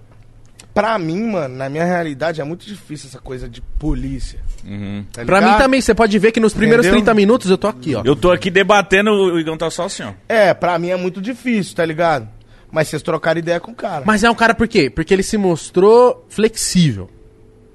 Pra 0.74 0.98
mim, 0.98 1.30
mano, 1.30 1.58
na 1.58 1.70
minha 1.70 1.86
realidade 1.86 2.42
é 2.42 2.44
muito 2.44 2.66
difícil 2.66 3.10
essa 3.10 3.20
coisa 3.20 3.48
de 3.48 3.62
polícia. 3.62 4.40
Uhum. 4.66 5.06
tá 5.14 5.24
Pra 5.26 5.42
mim 5.42 5.56
também, 5.60 5.80
você 5.80 5.94
pode 5.94 6.18
ver 6.18 6.32
que 6.32 6.40
nos 6.40 6.56
primeiros 6.56 6.88
Entendeu? 6.88 7.04
30 7.04 7.14
minutos 7.14 7.52
eu 7.52 7.58
tô 7.58 7.68
aqui, 7.68 7.94
ó. 7.94 8.02
Eu 8.04 8.16
tô 8.16 8.32
aqui 8.32 8.50
debatendo, 8.50 9.12
o 9.12 9.40
Igão 9.40 9.56
tá 9.56 9.70
só 9.70 9.84
assim, 9.84 10.02
ó. 10.02 10.14
É, 10.28 10.56
pra 10.56 10.80
mim 10.80 10.90
é 10.90 10.96
muito 10.96 11.22
difícil, 11.22 11.76
tá 11.76 11.86
ligado? 11.86 12.28
Mas 12.72 12.88
vocês 12.88 13.04
trocaram 13.04 13.38
ideia 13.38 13.60
com 13.60 13.74
o 13.74 13.76
cara. 13.76 14.04
Mas 14.08 14.24
é 14.24 14.32
um 14.32 14.36
cara 14.36 14.56
por 14.56 14.68
quê? 14.68 14.90
Porque 14.90 15.14
ele 15.14 15.22
se 15.22 15.38
mostrou 15.38 16.26
flexível. 16.30 17.12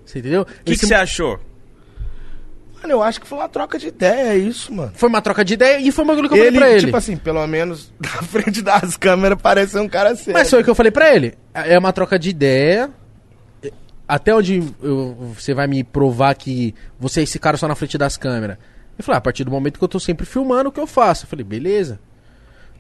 Você 0.05 0.19
entendeu? 0.19 0.43
O 0.43 0.65
que 0.65 0.77
você 0.77 0.95
achou? 0.95 1.39
Mano, 2.83 2.93
eu 2.93 3.03
acho 3.03 3.21
que 3.21 3.27
foi 3.27 3.39
uma 3.39 3.49
troca 3.49 3.79
de 3.79 3.89
ideia, 3.89 4.35
é 4.35 4.37
isso, 4.37 4.73
mano. 4.73 4.93
Foi 4.95 5.09
uma 5.09 5.21
troca 5.23 5.45
de 5.45 5.55
ideia 5.55 5.79
e 5.81 5.91
foi 5.91 6.05
um 6.05 6.09
bagulho 6.09 6.29
que 6.29 6.35
eu 6.35 6.39
Ele, 6.45 6.47
falei 6.57 6.61
pra 6.61 6.71
ele. 6.77 6.85
tipo 6.87 6.97
assim, 6.97 7.17
pelo 7.17 7.47
menos 7.47 7.93
na 7.99 8.23
frente 8.23 8.63
das 8.63 8.97
câmeras 8.97 9.39
parece 9.41 9.79
um 9.79 9.89
cara 9.89 10.15
sério. 10.15 10.35
Mas 10.35 10.51
foi 10.51 10.61
o 10.61 10.65
que 10.65 10.71
eu 10.71 10.75
falei 10.75 10.93
pra 10.93 11.15
ele. 11.15 11.35
É 11.55 11.79
uma 11.79 11.93
troca 11.93 12.19
de 12.19 12.31
ideia. 12.31 12.91
Até 14.09 14.33
onde 14.35 14.63
eu- 14.83 15.33
você 15.35 15.53
vai 15.53 15.67
me 15.67 15.83
provar 15.83 16.35
que 16.37 16.75
você 16.99 17.21
é 17.21 17.23
esse 17.25 17.39
cara 17.41 17.57
só 17.57 17.67
na 17.67 17.75
frente 17.75 17.99
das 17.99 18.17
câmeras. 18.17 18.57
Eu 18.97 19.05
falei, 19.05 19.17
ah, 19.17 19.19
a 19.19 19.21
partir 19.21 19.43
do 19.43 19.51
momento 19.51 19.79
que 19.79 19.85
eu 19.85 19.89
tô 19.89 19.99
sempre 19.99 20.25
filmando, 20.25 20.69
o 20.69 20.73
que 20.73 20.79
eu 20.81 20.87
faço? 20.87 21.25
Eu 21.25 21.29
falei, 21.29 21.45
beleza. 21.45 21.99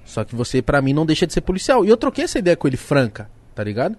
Só 0.04 0.24
que 0.24 0.36
você, 0.36 0.62
pra 0.62 0.80
mim, 0.80 0.92
não 0.92 1.04
deixa 1.04 1.26
de 1.26 1.32
ser 1.32 1.40
policial. 1.40 1.84
E 1.84 1.88
eu 1.88 1.96
troquei 1.96 2.24
essa 2.24 2.38
ideia 2.38 2.56
com 2.56 2.68
ele 2.68 2.76
franca, 2.76 3.28
tá 3.56 3.64
ligado? 3.64 3.96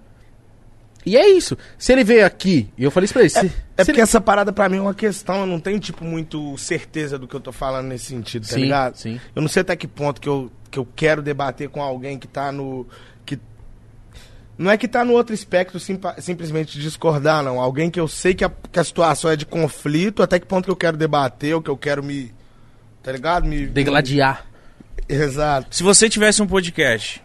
E 1.07 1.17
é 1.17 1.29
isso. 1.29 1.57
Se 1.77 1.91
ele 1.93 2.03
veio 2.03 2.25
aqui, 2.25 2.69
e 2.77 2.84
eu 2.84 2.91
falei 2.91 3.05
isso 3.05 3.13
pra 3.13 3.21
ele. 3.21 3.29
se- 3.29 3.38
É 3.39 3.41
se 3.47 3.51
porque 3.77 3.91
ele- 3.91 4.01
essa 4.01 4.19
parada 4.19 4.51
pra 4.51 4.67
mim 4.67 4.77
é 4.77 4.81
uma 4.81 4.93
questão, 4.93 5.41
eu 5.41 5.45
não 5.45 5.59
tenho, 5.59 5.79
tipo, 5.79 6.03
muito 6.03 6.57
certeza 6.57 7.17
do 7.17 7.27
que 7.27 7.35
eu 7.35 7.39
tô 7.39 7.51
falando 7.51 7.88
nesse 7.88 8.05
sentido, 8.05 8.47
tá 8.47 8.55
Sim, 8.55 8.61
ligado? 8.63 8.95
sim. 8.95 9.19
Eu 9.35 9.41
não 9.41 9.49
sei 9.49 9.61
até 9.61 9.75
que 9.75 9.88
ponto 9.88 10.19
que 10.19 10.27
eu, 10.29 10.51
que 10.69 10.77
eu 10.77 10.88
quero 10.95 11.21
debater 11.21 11.69
com 11.69 11.81
alguém 11.81 12.19
que 12.19 12.27
tá 12.27 12.51
no. 12.51 12.85
que 13.25 13.39
Não 14.57 14.71
é 14.71 14.77
que 14.77 14.88
tá 14.88 15.05
no 15.05 15.13
outro 15.13 15.34
espectro 15.35 15.79
simpa- 15.79 16.15
simplesmente 16.19 16.79
discordar, 16.79 17.43
não. 17.43 17.59
Alguém 17.59 17.89
que 17.91 17.99
eu 17.99 18.07
sei 18.07 18.34
que 18.34 18.43
a, 18.43 18.51
que 18.71 18.79
a 18.79 18.84
situação 18.84 19.29
é 19.31 19.35
de 19.35 19.45
conflito, 19.45 20.21
até 20.23 20.39
que 20.39 20.45
ponto 20.47 20.65
que 20.65 20.71
eu 20.71 20.75
quero 20.75 20.97
debater, 20.97 21.53
ou 21.55 21.61
que 21.61 21.69
eu 21.69 21.77
quero 21.77 22.03
me. 22.03 22.34
Tá 23.03 23.11
ligado? 23.11 23.45
Me. 23.47 23.67
Degladiar. 23.67 24.45
Exato. 25.07 25.73
Se 25.75 25.84
você 25.84 26.09
tivesse 26.09 26.41
um 26.41 26.47
podcast, 26.47 27.23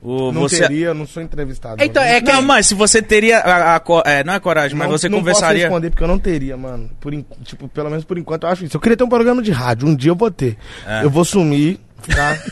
o, 0.00 0.30
Não 0.32 0.42
você... 0.42 0.60
teria, 0.60 0.86
eu 0.86 0.94
não 0.94 1.06
sou 1.06 1.22
entrevistado. 1.22 1.82
Então, 1.82 2.02
é 2.02 2.20
que- 2.20 2.30
Não, 2.32 2.40
mas 2.40 2.66
se 2.68 2.74
você 2.74 3.02
teria 3.02 3.38
a, 3.40 3.76
a 3.76 3.80
co- 3.80 4.02
é, 4.06 4.22
não 4.22 4.32
é 4.34 4.40
coragem, 4.40 4.76
mas 4.76 4.88
não, 4.88 4.96
você 4.96 5.08
não 5.08 5.18
conversaria... 5.18 5.62
posso 5.62 5.62
responder 5.64 5.90
porque 5.90 6.04
eu 6.04 6.08
não 6.08 6.18
teria, 6.18 6.56
mano. 6.56 6.88
Por, 7.00 7.12
en- 7.12 7.24
tipo, 7.44 7.66
pelo 7.68 7.90
menos 7.90 8.04
por 8.04 8.16
enquanto 8.16 8.44
eu 8.44 8.48
acho 8.50 8.64
isso. 8.64 8.76
Eu 8.76 8.80
queria 8.80 8.96
ter 8.96 9.04
um 9.04 9.08
programa 9.08 9.42
de 9.42 9.50
rádio, 9.50 9.88
um 9.88 9.94
dia 9.96 10.10
eu 10.12 10.16
vou 10.16 10.30
ter. 10.30 10.56
É. 10.86 11.04
Eu 11.04 11.10
vou 11.10 11.24
sumir, 11.24 11.80
tá? 12.14 12.38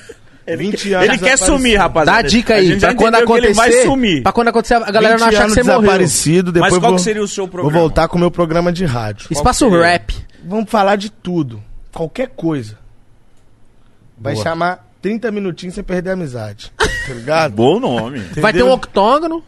20 0.49 0.93
anos 0.93 1.09
Ele 1.09 1.19
quer 1.19 1.37
sumir, 1.37 1.75
rapaziada. 1.77 2.23
Dá 2.23 2.27
a 2.27 2.31
dica 2.31 2.55
A 2.55 2.57
aí, 2.59 2.79
já 2.79 2.89
pra 2.89 2.97
quando 2.97 3.17
acontecer. 3.17 3.47
Ele 3.47 3.55
vai 3.55 3.73
sumir. 3.83 4.23
Pra 4.23 4.31
quando 4.33 4.47
acontecer, 4.49 4.75
a 4.75 4.91
galera 4.93 5.19
não 5.19 5.27
20 5.27 5.35
achar 5.35 5.45
que 5.49 5.55
você 5.55 5.63
morreu. 5.65 5.81
desaparecido, 5.81 6.53
depois 6.53 6.73
Mas 6.73 6.81
qual 6.81 6.91
vou, 6.93 6.97
que 6.99 7.03
seria 7.03 7.23
o 7.23 7.27
seu 7.27 7.45
vou 7.47 7.51
programa? 7.53 7.79
voltar 7.81 8.07
com 8.07 8.17
o 8.17 8.21
meu 8.21 8.31
programa 8.31 8.73
de 8.73 8.85
rádio. 8.85 9.27
Espaço 9.29 9.69
rap. 9.69 10.15
Vamos 10.45 10.71
falar 10.71 10.95
de 10.95 11.11
tudo. 11.11 11.61
Qualquer 11.93 12.29
coisa. 12.29 12.79
Vai 14.17 14.35
Boa. 14.35 14.45
chamar 14.45 14.86
30 15.07 15.31
minutinhos 15.31 15.77
sem 15.77 15.85
perder 15.85 16.11
a 16.11 16.13
amizade. 16.15 16.73
Tá 16.77 17.15
ligado? 17.15 17.53
Bom 17.55 17.79
nome. 17.79 18.19
Vai 18.39 18.53
ter 18.53 18.65
um 18.65 18.73
octógono. 18.73 19.41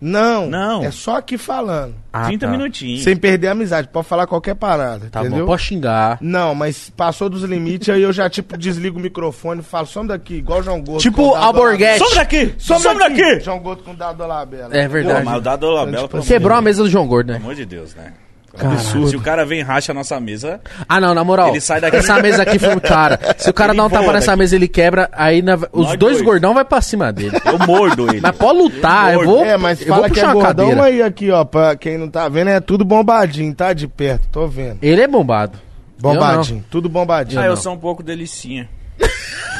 Não, 0.00 0.48
Não. 0.48 0.82
É 0.82 0.90
só 0.90 1.18
aqui 1.18 1.36
falando. 1.36 1.94
Ah, 2.10 2.24
30 2.24 2.46
tá. 2.46 2.50
minutinhos. 2.50 3.04
Sem 3.04 3.14
perder 3.14 3.48
a 3.48 3.52
amizade. 3.52 3.88
Pode 3.88 4.08
falar 4.08 4.26
qualquer 4.26 4.54
parada, 4.54 5.08
Tá 5.10 5.20
entendeu? 5.20 5.40
bom, 5.40 5.52
pode 5.52 5.62
xingar. 5.62 6.16
Não, 6.22 6.54
mas 6.54 6.88
passou 6.90 7.28
dos 7.28 7.42
limites, 7.42 7.90
aí 7.90 8.00
eu 8.02 8.10
já, 8.12 8.28
tipo, 8.30 8.56
desligo 8.56 8.98
o 8.98 9.02
microfone 9.02 9.60
e 9.60 9.62
falo, 9.62 9.86
some 9.86 10.08
daqui, 10.08 10.36
igual 10.36 10.60
o 10.60 10.62
João 10.62 10.82
Gordo. 10.82 11.02
Tipo 11.02 11.34
Alborguete. 11.34 11.98
Some 11.98 12.14
daqui! 12.16 12.54
Some, 12.58 12.80
Some 12.80 12.98
daqui! 12.98 13.22
daqui! 13.22 13.40
João 13.44 13.58
Gordo 13.60 13.82
com 13.82 13.90
o 13.92 13.94
Dado 13.94 14.16
Dolabella. 14.16 14.74
É 14.74 14.86
Pô, 14.86 14.92
verdade. 14.94 15.24
mas 15.26 15.36
o 15.36 15.40
Dado 15.42 15.70
Labela, 15.70 15.96
Tipo 15.98 16.08
pelo 16.08 16.24
Quebrou 16.24 16.56
a 16.56 16.62
mesa 16.62 16.82
do 16.82 16.88
João 16.90 17.06
Gordo, 17.06 17.32
né? 17.32 17.36
amor 17.36 17.54
de 17.54 17.66
Deus, 17.66 17.94
né? 17.94 18.14
Caralho. 18.56 19.08
Se 19.08 19.16
o 19.16 19.20
cara 19.20 19.46
vem 19.46 19.60
e 19.60 19.62
racha 19.62 19.92
a 19.92 19.94
nossa 19.94 20.20
mesa, 20.20 20.60
Ah, 20.88 21.00
não, 21.00 21.14
na 21.14 21.24
moral. 21.24 21.48
Ele 21.48 21.60
sai 21.60 21.80
daqui- 21.80 21.96
Essa 21.96 22.20
mesa 22.20 22.42
aqui 22.42 22.58
foi. 22.58 22.78
Cara, 22.80 23.18
se 23.38 23.48
o 23.48 23.54
cara 23.54 23.72
Ele 23.72 23.78
dá 23.78 23.86
um 23.86 23.90
tapa 23.90 24.12
nessa 24.12 24.26
daqui. 24.28 24.38
mesa 24.40 24.56
ele 24.56 24.68
quebra, 24.68 25.08
aí 25.12 25.40
na- 25.42 25.54
os 25.72 25.86
Nós 25.88 25.98
dois 25.98 26.14
dois. 26.16 26.22
gordão 26.22 26.52
vai 26.54 26.64
pra 26.64 26.80
cima 26.80 27.12
dele. 27.12 27.38
eu 27.44 27.58
mordo 27.66 28.08
ele. 28.10 28.20
Mas 28.20 28.36
pode 28.36 28.58
lutar, 28.58 29.14
eu 29.14 29.20
Eu 29.20 29.26
vou. 29.26 29.44
É, 29.44 29.56
mas 29.56 29.80
eu 29.80 29.86
vou 29.86 29.96
fala 29.96 30.10
que 30.10 30.20
é 30.20 30.22
gordão 30.24 30.42
cadeira. 30.42 30.84
aí 30.84 31.02
aqui, 31.02 31.30
ó, 31.30 31.44
pra 31.44 31.74
quem 31.76 31.96
não 31.96 32.08
tá 32.08 32.28
vendo, 32.28 32.48
é 32.48 32.60
tudo 32.60 32.84
bombadinho, 32.84 33.54
tá? 33.54 33.72
De 33.72 33.88
perto, 33.88 34.28
tô 34.30 34.46
vendo. 34.46 34.78
Ele 34.82 35.00
é 35.00 35.08
bombado. 35.08 35.58
Bombadinho, 35.98 36.64
tudo 36.70 36.88
bombadinho. 36.88 37.40
Ah, 37.40 37.44
eu 37.44 37.50
não. 37.50 37.56
sou 37.56 37.72
um 37.72 37.78
pouco 37.78 38.02
delicinha. 38.02 38.68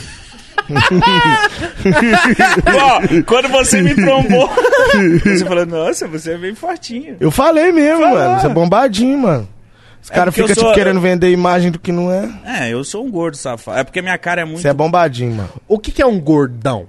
Ó, 2.81 3.23
quando 3.27 3.49
você 3.49 3.83
me 3.83 3.95
trombou, 3.95 4.49
você 5.25 5.45
falou, 5.45 5.67
nossa, 5.67 6.07
você 6.09 6.33
é 6.33 6.39
bem 6.39 6.55
fortinho. 6.55 7.17
Eu 7.21 7.31
falei 7.31 7.73
mesmo, 7.73 8.03
Fala. 8.03 8.15
mano. 8.29 8.41
Você 8.41 8.47
é 8.47 8.51
bombadinho, 8.51 9.19
mano. 9.19 9.49
Os 10.03 10.11
É 10.11 10.15
caras 10.15 10.35
porque 10.35 10.43
eu 10.43 10.49
ficam, 10.49 10.63
tipo, 10.63 10.67
sou- 10.67 10.75
querendo 10.75 11.01
vender 11.01 11.31
imagem 11.31 11.71
do 11.71 11.79
que 11.79 11.93
não 11.93 12.11
é. 12.11 12.29
É, 12.45 12.73
eu 12.73 12.83
sou 12.83 13.05
um 13.05 13.11
gordo 13.11 13.37
safado. 13.37 13.79
É 13.79 13.85
porque 13.85 14.03
minha 14.03 14.19
cara 14.19 14.41
é 14.43 14.45
muito... 14.45 14.61
Você 14.61 14.69
é 14.69 14.75
bombadinho, 14.75 15.33
mano. 15.35 15.49
O 15.69 15.79
que, 15.79 15.93
que 15.93 16.03
é 16.03 16.07
um 16.07 16.19
gordão? 16.21 16.87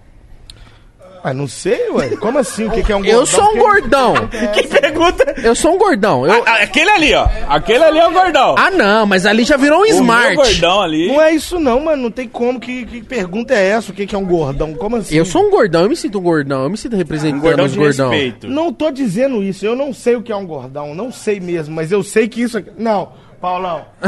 Ah, 1.23 1.33
não 1.33 1.47
sei, 1.47 1.89
ué. 1.91 2.09
Como 2.17 2.37
assim? 2.37 2.65
O 2.67 2.71
que, 2.71 2.83
que 2.83 2.91
é 2.91 2.95
um 2.95 3.05
Eu 3.05 3.19
gordão? 3.19 3.25
sou 3.25 3.53
um 3.53 3.57
gordão. 3.57 4.13
Que 4.53 4.67
pergunta... 4.67 5.35
Eu 5.41 5.55
sou 5.55 5.73
um 5.73 5.77
gordão. 5.77 6.25
Eu... 6.25 6.33
Ah, 6.33 6.43
ah, 6.45 6.63
aquele 6.63 6.89
ali, 6.89 7.13
ó. 7.13 7.27
Aquele 7.47 7.81
ali 7.83 7.97
é 7.99 8.07
o 8.07 8.11
gordão. 8.11 8.55
Ah, 8.57 8.69
não, 8.69 9.05
mas 9.05 9.25
ali 9.25 9.45
já 9.45 9.55
virou 9.55 9.79
um 9.79 9.81
o 9.83 9.85
meu 9.85 9.95
smart. 9.95 10.35
gordão 10.35 10.81
ali... 10.81 11.07
Não 11.07 11.21
é 11.21 11.31
isso 11.31 11.57
não, 11.59 11.79
mano. 11.79 12.03
Não 12.03 12.11
tem 12.11 12.27
como. 12.27 12.59
Que, 12.59 12.85
que 12.85 13.01
pergunta 13.03 13.53
é 13.53 13.69
essa? 13.69 13.91
O 13.91 13.95
que, 13.95 14.05
que 14.05 14.13
é 14.13 14.17
um 14.17 14.25
gordão? 14.25 14.73
Como 14.73 14.97
assim? 14.97 15.15
Eu 15.15 15.23
sou 15.25 15.47
um 15.47 15.49
gordão, 15.49 15.83
eu 15.83 15.89
me 15.89 15.95
sinto 15.95 16.19
um 16.19 16.21
gordão, 16.21 16.63
eu 16.63 16.69
me 16.69 16.77
sinto 16.77 16.93
Um 16.95 16.97
representando 16.97 17.41
gordão 17.41 17.65
os 17.65 17.71
de 17.71 17.77
gordão. 17.79 18.09
respeito. 18.09 18.47
Não 18.49 18.73
tô 18.73 18.91
dizendo 18.91 19.41
isso. 19.41 19.65
Eu 19.65 19.75
não 19.77 19.93
sei 19.93 20.17
o 20.17 20.21
que 20.21 20.31
é 20.31 20.35
um 20.35 20.45
gordão. 20.45 20.93
Não 20.93 21.09
sei 21.11 21.39
mesmo. 21.39 21.73
Mas 21.73 21.89
eu 21.91 22.03
sei 22.03 22.27
que 22.27 22.41
isso 22.41 22.57
aqui... 22.57 22.69
Não, 22.77 23.13
Paulão. 23.43 23.83
É 24.01 24.07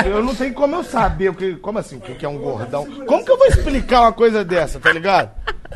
isso. 0.00 0.08
Eu 0.08 0.24
não 0.24 0.34
tenho 0.34 0.54
como 0.54 0.76
eu 0.76 0.82
saber 0.82 1.28
o 1.28 1.34
que... 1.34 1.56
Como 1.56 1.78
assim? 1.78 1.98
O 1.98 2.00
que, 2.00 2.14
que 2.14 2.24
é 2.24 2.28
um 2.28 2.38
gordão? 2.38 2.86
Como 3.04 3.22
que 3.22 3.30
eu 3.30 3.36
vou 3.36 3.46
explicar 3.48 4.00
uma 4.00 4.14
coisa 4.14 4.42
dessa, 4.42 4.80
tá 4.80 4.90
ligado? 4.90 5.30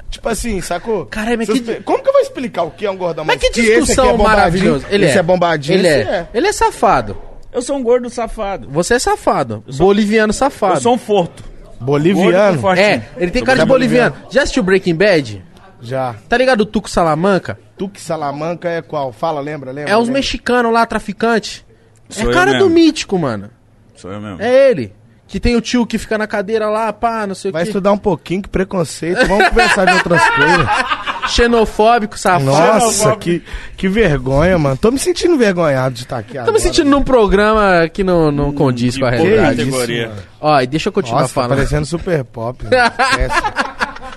Tipo 0.08 0.30
assim, 0.30 0.58
sacou? 0.62 1.04
Caralho, 1.04 1.36
mas 1.36 1.50
que- 1.50 1.82
Como 1.82 2.02
que 2.02 2.08
eu 2.08 2.12
vou 2.14 2.22
explicar 2.22 2.62
o 2.62 2.70
que 2.70 2.86
é 2.86 2.90
um 2.90 2.96
gordão? 2.96 3.22
Mas 3.26 3.38
que 3.38 3.48
esse 3.48 3.60
aqui 3.60 3.70
discussão 3.80 4.08
é 4.08 4.16
maravilhosa. 4.16 4.86
Ele 4.88 5.04
esse 5.04 5.16
é. 5.16 5.20
é 5.20 5.22
bombadinho, 5.22 5.78
Ele 5.78 5.88
esse 5.88 6.08
é. 6.08 6.28
Ele 6.32 6.46
é 6.46 6.52
safado. 6.54 7.18
Eu 7.52 7.60
sou 7.60 7.76
um 7.76 7.82
gordo 7.82 8.08
safado. 8.08 8.66
Você 8.70 8.94
é 8.94 8.98
safado. 8.98 9.62
Boliviano 9.76 10.32
safado. 10.32 10.76
Eu 10.76 10.80
sou 10.80 10.94
um 10.94 10.98
forto. 10.98 11.44
Boliviano? 11.78 12.66
É, 12.78 13.02
ele 13.18 13.30
tem 13.30 13.40
Sou 13.40 13.46
cara 13.46 13.58
de 13.58 13.66
boliviano. 13.66 14.12
boliviano. 14.12 14.32
Já 14.32 14.42
assistiu 14.44 14.62
Breaking 14.62 14.94
Bad? 14.94 15.44
Já. 15.82 16.14
Tá 16.30 16.38
ligado 16.38 16.62
o 16.62 16.66
Tuco 16.66 16.88
Salamanca? 16.88 17.58
Tuque 17.76 18.00
Salamanca 18.00 18.70
é 18.70 18.80
qual? 18.80 19.12
Fala, 19.12 19.38
lembra? 19.42 19.70
lembra 19.70 19.92
É 19.92 19.96
uns 19.98 20.08
mexicanos 20.08 20.72
lá, 20.72 20.86
traficante. 20.86 21.68
Sou 22.10 22.30
é 22.30 22.34
cara 22.34 22.54
do 22.58 22.68
mítico, 22.68 23.18
mano. 23.18 23.50
Sou 23.96 24.10
eu 24.12 24.20
mesmo. 24.20 24.40
É 24.42 24.70
ele. 24.70 24.92
Que 25.28 25.38
tem 25.38 25.54
o 25.54 25.60
tio 25.60 25.86
que 25.86 25.96
fica 25.96 26.18
na 26.18 26.26
cadeira 26.26 26.68
lá, 26.68 26.92
pá, 26.92 27.24
não 27.24 27.36
sei 27.36 27.52
Vai 27.52 27.62
o 27.62 27.64
quê. 27.64 27.68
estudar 27.70 27.92
um 27.92 27.98
pouquinho, 27.98 28.42
que 28.42 28.48
preconceito. 28.48 29.24
Vamos 29.28 29.48
conversar 29.50 29.84
de 29.84 29.92
outras 29.92 30.20
coisas. 30.34 30.66
Xenofóbico, 31.28 32.18
safado. 32.18 32.44
Nossa, 32.46 33.14
que, 33.16 33.40
que 33.76 33.88
vergonha, 33.88 34.58
mano. 34.58 34.76
Tô 34.76 34.90
me 34.90 34.98
sentindo 34.98 35.34
envergonhado 35.34 35.94
de 35.94 36.02
estar 36.02 36.18
aqui 36.18 36.32
Tô 36.32 36.38
agora. 36.40 36.52
me 36.52 36.58
sentindo 36.60 36.90
num 36.90 37.02
programa 37.04 37.88
que 37.92 38.02
não, 38.02 38.32
não 38.32 38.52
condiz 38.52 38.98
com 38.98 39.04
a 39.04 39.10
realidade. 39.10 39.62
isso, 39.62 39.70
categoria. 39.70 40.08
mano. 40.08 40.22
Ó, 40.40 40.60
e 40.60 40.66
deixa 40.66 40.88
eu 40.88 40.92
continuar 40.92 41.20
Nossa, 41.20 41.34
tá 41.34 41.40
falando. 41.42 41.56
parecendo 41.56 41.86
super 41.86 42.24
pop. 42.24 42.64
né? 42.64 42.70
Esquece. 43.10 43.40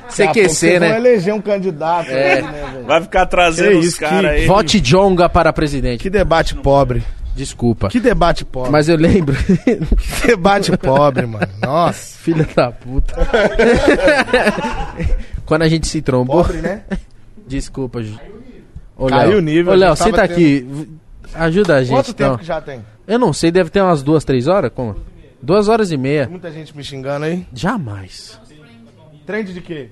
CQC, 0.33 0.79
né? 0.79 0.95
eleger 0.97 1.33
um 1.33 1.41
candidato. 1.41 2.09
É. 2.09 2.33
aí, 2.35 2.41
né, 2.41 2.69
velho? 2.73 2.85
Vai 2.85 3.01
ficar 3.01 3.25
trazendo 3.25 3.71
Que 3.71 3.77
os 3.77 3.85
isso, 3.85 3.99
caras 3.99 4.31
aí. 4.31 4.45
Vote 4.47 4.79
Jonga 4.79 5.29
para 5.29 5.51
presidente. 5.53 6.01
Que 6.01 6.09
debate 6.09 6.55
pobre. 6.55 7.03
Desculpa. 7.35 7.89
Que 7.89 7.99
debate 7.99 8.45
pobre. 8.45 8.72
Mas 8.72 8.88
eu 8.89 8.95
lembro. 8.95 9.35
Que 10.22 10.27
debate 10.27 10.76
pobre, 10.77 11.26
mano. 11.26 11.47
Nossa. 11.61 12.18
Filha 12.19 12.47
da 12.55 12.72
puta. 12.72 13.15
Quando 15.45 15.64
a 15.64 15.68
gente 15.68 15.88
se 15.88 16.01
trombou. 16.01 16.43
Pobre, 16.43 16.61
né? 16.61 16.84
Desculpa, 17.47 18.01
Ju. 18.01 18.18
Ô, 18.95 19.07
Caiu 19.07 19.30
Léo. 19.30 19.38
o 19.39 19.41
nível, 19.41 19.73
Ô, 19.73 19.76
Léo, 19.76 19.89
gente 19.95 19.99
tava 19.99 20.10
senta 20.11 20.23
aqui. 20.23 20.88
Ajuda 21.34 21.76
a 21.77 21.84
gente, 21.84 21.95
Quanto 21.95 22.11
então. 22.11 22.30
tempo 22.31 22.39
que 22.39 22.45
já 22.45 22.61
tem? 22.61 22.85
Eu 23.07 23.19
não 23.19 23.34
sei, 23.34 23.51
deve 23.51 23.69
ter 23.69 23.81
umas 23.81 24.03
duas, 24.03 24.23
três 24.23 24.47
horas? 24.47 24.72
Como? 24.73 24.95
Duas 25.41 25.68
horas 25.68 25.91
e 25.91 25.97
meia. 25.97 26.27
Muita 26.30 26.51
gente 26.51 26.76
me 26.77 26.84
xingando 26.84 27.26
aí. 27.26 27.45
Jamais. 27.51 28.39
Trend 29.26 29.53
de 29.53 29.61
quê? 29.61 29.89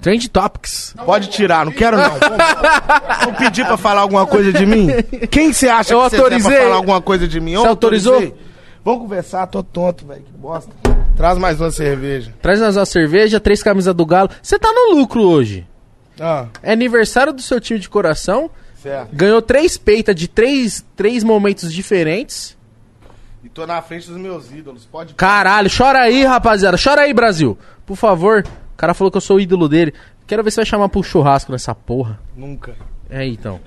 Trend 0.00 0.28
Topics. 0.28 0.94
Pode 1.04 1.28
tirar, 1.28 1.64
não 1.66 1.72
quero 1.72 1.96
não. 1.96 2.10
Vamos 3.24 3.38
pedir 3.38 3.66
pra 3.66 3.76
falar 3.76 4.00
alguma 4.00 4.26
coisa 4.26 4.52
de 4.52 4.64
mim? 4.64 4.88
Quem 5.30 5.52
você 5.52 5.68
acha 5.68 5.92
Eu 5.92 6.02
que 6.04 6.10
você 6.10 6.16
autorizei. 6.16 6.50
pra 6.52 6.62
falar 6.62 6.76
alguma 6.76 7.02
coisa 7.02 7.28
de 7.28 7.40
mim? 7.40 7.52
Eu 7.52 7.62
Você 7.62 7.68
autorizou? 7.68 8.14
autorizei. 8.14 8.40
Vamos 8.84 9.00
conversar, 9.02 9.46
tô 9.46 9.62
tonto, 9.62 10.06
velho. 10.06 10.22
Que 10.22 10.32
bosta. 10.32 10.70
Traz 11.16 11.36
mais 11.36 11.60
uma 11.60 11.70
cerveja. 11.70 12.32
Traz 12.40 12.60
nós 12.60 12.76
uma 12.76 12.86
cerveja, 12.86 13.38
três 13.38 13.62
camisas 13.62 13.94
do 13.94 14.06
Galo. 14.06 14.30
Você 14.42 14.58
tá 14.58 14.72
no 14.72 14.94
lucro 14.96 15.20
hoje. 15.22 15.66
Ah, 16.18 16.46
É 16.62 16.72
aniversário 16.72 17.32
do 17.32 17.42
seu 17.42 17.60
time 17.60 17.78
de 17.78 17.88
coração. 17.88 18.50
certo. 18.82 19.14
Ganhou 19.14 19.42
três 19.42 19.76
peitas 19.76 20.14
de 20.14 20.26
três, 20.28 20.82
três 20.96 21.22
momentos 21.22 21.70
diferentes. 21.72 22.56
E 23.44 23.48
tô 23.50 23.66
na 23.66 23.80
frente 23.82 24.06
dos 24.08 24.16
meus 24.18 24.50
ídolos. 24.50 24.86
Pode. 24.90 25.12
Caralho, 25.14 25.70
chora 25.74 26.00
aí, 26.00 26.24
rapaziada. 26.24 26.76
Chora 26.82 27.02
aí, 27.02 27.12
Brasil. 27.12 27.56
Por 27.86 27.96
favor. 27.96 28.44
O 28.80 28.86
cara 28.88 28.94
falou 28.94 29.10
que 29.10 29.18
eu 29.18 29.20
sou 29.20 29.36
o 29.36 29.40
ídolo 29.40 29.68
dele. 29.68 29.92
Quero 30.26 30.42
ver 30.42 30.50
se 30.50 30.56
vai 30.56 30.64
chamar 30.64 30.88
pro 30.88 31.02
churrasco 31.02 31.52
nessa 31.52 31.74
porra. 31.74 32.18
Nunca. 32.34 32.74
É, 33.10 33.26
então. 33.26 33.60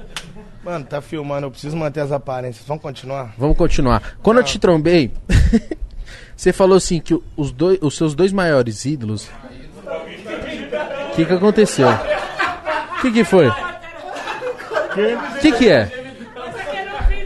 Mano, 0.66 0.84
tá 0.86 1.02
filmando, 1.04 1.46
eu 1.46 1.52
preciso 1.52 1.78
manter 1.78 2.00
as 2.00 2.12
aparências. 2.12 2.66
Vamos 2.68 2.82
continuar? 2.82 3.32
Vamos 3.38 3.56
continuar. 3.56 4.02
Quando 4.24 4.38
eu 4.40 4.44
te 4.44 4.58
trombei, 4.58 5.12
você 6.36 6.52
falou 6.52 6.76
assim 6.76 7.00
que 7.00 7.16
os, 7.38 7.52
dois, 7.52 7.78
os 7.80 7.96
seus 7.96 8.16
dois 8.16 8.34
maiores 8.34 8.86
ídolos. 8.86 9.30
O 11.12 11.16
que, 11.16 11.26
que 11.26 11.34
aconteceu? 11.34 11.90
O 12.98 13.02
que, 13.02 13.12
que 13.12 13.24
foi? 13.24 13.50
O 13.50 13.54
que, 15.42 15.52
que 15.52 15.70
é? 15.70 15.92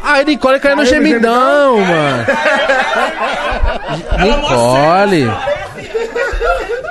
Ah, 0.04 0.22
Nicole 0.24 0.60
caiu 0.60 0.76
no 0.76 0.86
gemidão, 0.86 1.78
mano. 1.80 2.26
Nicole. 4.26 5.32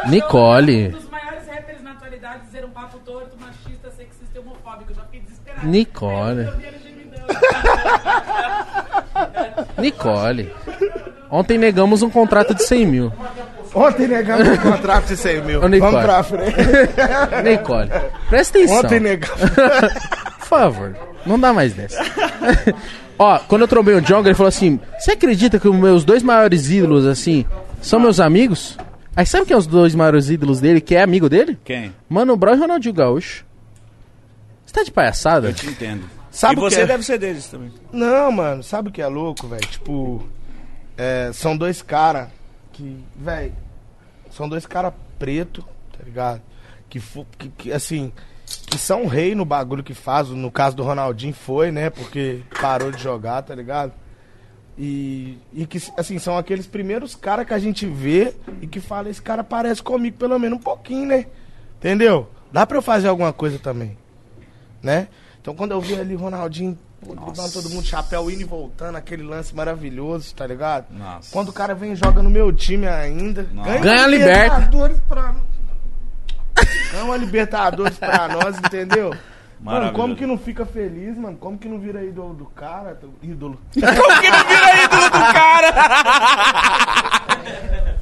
Nicole. 0.09 0.89
dos 0.89 1.09
maiores 1.09 1.47
rappers 1.49 1.83
na 1.83 1.93
atualidade 1.93 2.47
dizer 2.47 2.65
um 2.65 2.71
papo 2.71 2.99
torto, 2.99 3.37
machista, 3.41 3.91
sexista 3.91 4.37
e 4.37 4.39
homofóbico. 4.39 4.91
Eu 4.91 4.97
já 4.97 5.03
fiquei 5.03 5.21
desesperado. 5.21 5.67
Nicole. 5.67 6.49
Nicole. 9.79 10.53
Ontem 11.31 11.59
negamos 11.59 12.03
um 12.03 12.11
contrato 12.11 12.55
de 12.55 12.63
100 12.65 12.87
mil. 12.87 13.13
Ontem 13.75 14.09
negamos 14.09 14.49
o 14.49 14.59
contrato 14.61 15.07
de 15.07 15.17
100 15.17 15.43
mil. 15.43 15.63
Ô, 15.63 15.69
Nicole. 15.69 15.93
Vamos 15.93 16.05
pra 16.07 16.23
frente. 16.23 16.57
Nicole. 17.43 17.91
Presta 18.29 18.59
atenção. 18.59 18.79
Ontem 18.79 19.01
negamos. 19.01 19.41
Por 20.39 20.47
favor, 20.49 20.97
não 21.27 21.39
dá 21.39 21.53
mais 21.53 21.75
dessa. 21.75 22.01
Ó, 23.19 23.39
quando 23.49 23.63
eu 23.63 23.69
trombei 23.69 23.95
o 23.95 24.01
Jonga, 24.01 24.29
ele 24.29 24.37
falou 24.37 24.49
assim: 24.49 24.79
Você 24.99 25.13
acredita 25.13 25.59
que 25.59 25.69
os 25.69 25.75
meus 25.75 26.05
dois 26.05 26.23
maiores 26.23 26.71
ídolos, 26.71 27.05
assim, 27.05 27.45
são 27.83 27.99
meus 27.99 28.21
amigos? 28.21 28.79
Aí 29.17 29.25
sabe 29.25 29.47
quem 29.47 29.55
é 29.55 29.57
os 29.57 29.67
dois 29.67 29.95
maiores 29.95 30.29
ídolos 30.29 30.61
dele, 30.61 30.79
que 30.79 30.95
é 30.95 31.03
amigo 31.03 31.27
dele? 31.27 31.59
Quem? 31.65 31.95
Mano 32.07 32.37
Brown 32.37 32.55
e 32.55 32.59
Ronaldinho 32.59 32.95
Gaúcho. 32.95 33.47
Você 34.67 34.75
tá 34.75 34.83
de 34.83 34.91
palhaçada? 34.91 35.49
Eu 35.49 35.55
te 35.55 35.67
entendo. 35.67 36.05
Sabe 36.31 36.55
e 36.55 36.59
o 36.59 36.69
que 36.69 36.75
você 36.75 36.83
é? 36.83 36.87
deve 36.87 37.03
ser 37.03 37.19
deles 37.19 37.47
também. 37.47 37.73
Não, 37.91 38.31
mano, 38.31 38.63
sabe 38.63 38.91
o 38.91 38.93
que 38.93 39.01
é 39.01 39.07
louco, 39.07 39.49
velho? 39.49 39.67
Tipo, 39.67 40.23
é, 40.99 41.31
são 41.33 41.57
dois 41.57 41.81
caras 41.81 42.29
que, 42.75 43.03
velho, 43.17 43.55
são 44.31 44.47
dois 44.47 44.67
caras 44.67 44.93
preto, 45.19 45.63
tá 45.97 46.05
ligado? 46.05 46.43
Que, 46.91 47.01
que, 47.39 47.49
que, 47.49 47.73
assim, 47.73 48.13
que 48.45 48.77
são 48.77 49.07
rei 49.07 49.35
no 49.35 49.47
bagulho 49.47 49.83
que 49.83 49.95
faz. 49.95 50.29
No 50.29 50.51
caso 50.51 50.77
do 50.77 50.83
Ronaldinho 50.83 51.33
foi, 51.33 51.73
né? 51.73 51.89
Porque 51.89 52.43
parou 52.61 52.91
de 52.91 53.03
jogar, 53.03 53.41
tá 53.41 53.55
ligado? 53.55 53.93
E, 54.79 55.39
e 55.55 55.67
que, 55.67 55.83
assim, 55.97 56.19
são 56.19 56.37
aqueles 56.37 56.67
primeiros 56.67 57.15
caras 57.15 57.47
que 57.47 57.55
a 57.55 57.59
gente 57.59 57.87
vê 57.87 58.35
e 58.61 58.67
que 58.67 58.79
fala, 58.79 59.09
esse 59.09 59.23
cara 59.23 59.43
parece 59.43 59.83
comigo 59.83 60.19
pelo 60.19 60.39
menos 60.39 60.59
um 60.59 60.63
pouquinho, 60.63 61.07
né? 61.07 61.27
Entendeu? 61.79 62.29
Dá 62.53 62.67
pra 62.67 62.79
eu 62.79 62.83
fazer 62.83 63.09
alguma 63.09 63.33
coisa 63.33 63.59
também, 63.59 63.97
né? 64.83 65.09
Então 65.41 65.55
quando 65.55 65.73
eu 65.73 65.81
vi 65.81 65.99
ali 65.99 66.15
o 66.15 66.19
Ronaldinho 66.19 66.79
driblando 67.03 67.53
todo 67.53 67.71
mundo, 67.71 67.87
chapéu 67.87 68.31
indo 68.31 68.41
e 68.41 68.45
voltando, 68.45 68.97
aquele 68.97 69.23
lance 69.23 69.55
maravilhoso, 69.55 70.35
tá 70.35 70.47
ligado? 70.47 70.87
Nossa. 70.91 71.31
Quando 71.33 71.51
o 71.51 71.53
cara 71.53 71.75
vem 71.75 71.93
e 71.93 71.97
joga 71.97 72.23
no 72.23 72.31
meu 72.31 72.53
time 72.53 72.87
ainda, 72.87 73.47
Nossa. 73.53 73.79
Ganha 73.79 74.05
a 74.05 74.07
Libertadores 74.07 75.01
pra 75.09 75.35
Ganha 76.93 77.05
uma 77.05 77.17
Libertadores 77.17 77.99
pra 77.99 78.29
nós, 78.29 78.59
entendeu? 78.59 79.15
Mano, 79.61 79.93
como 79.93 80.15
que 80.15 80.27
não 80.27 80.39
fica 80.39 80.67
feliz, 80.67 81.17
mano? 81.17 81.37
Como 81.39 81.59
que 81.59 81.69
não 81.69 81.79
vira 81.79 82.05
ídolo 82.05 82.35
do 82.35 82.45
cara? 82.47 82.99
Ídolo. 83.23 83.59
Como 83.75 84.21
que 84.21 84.31
não 84.31 84.45
vira 84.47 84.85
ídolo 84.85 85.05
do 85.05 85.33
cara? 85.33 85.75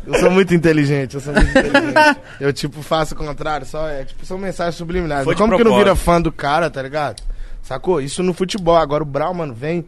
Eu 0.07 0.15
sou 0.19 0.31
muito 0.31 0.55
inteligente, 0.55 1.15
eu 1.15 1.21
sou 1.21 1.33
muito 1.33 1.49
inteligente. 1.49 2.21
Eu, 2.39 2.53
tipo, 2.53 2.83
faço 2.83 3.15
o 3.15 3.17
contrário, 3.17 3.67
só 3.67 3.89
é, 3.89 4.05
tipo, 4.05 4.27
são 4.27 4.37
mensagens 4.37 4.75
subliminares. 4.75 5.25
Como 5.25 5.57
que 5.57 5.65
não 5.65 5.73
vira 5.73 5.85
propósito. 5.87 6.05
fã 6.05 6.21
do 6.21 6.33
cara, 6.33 6.69
tá 6.69 6.83
ligado? 6.83 7.23
Sacou? 7.63 8.01
Isso 8.01 8.23
no 8.23 8.35
futebol. 8.35 8.77
Agora 8.77 9.03
o 9.03 9.07
Brown, 9.07 9.33
mano, 9.33 9.55
vem, 9.55 9.87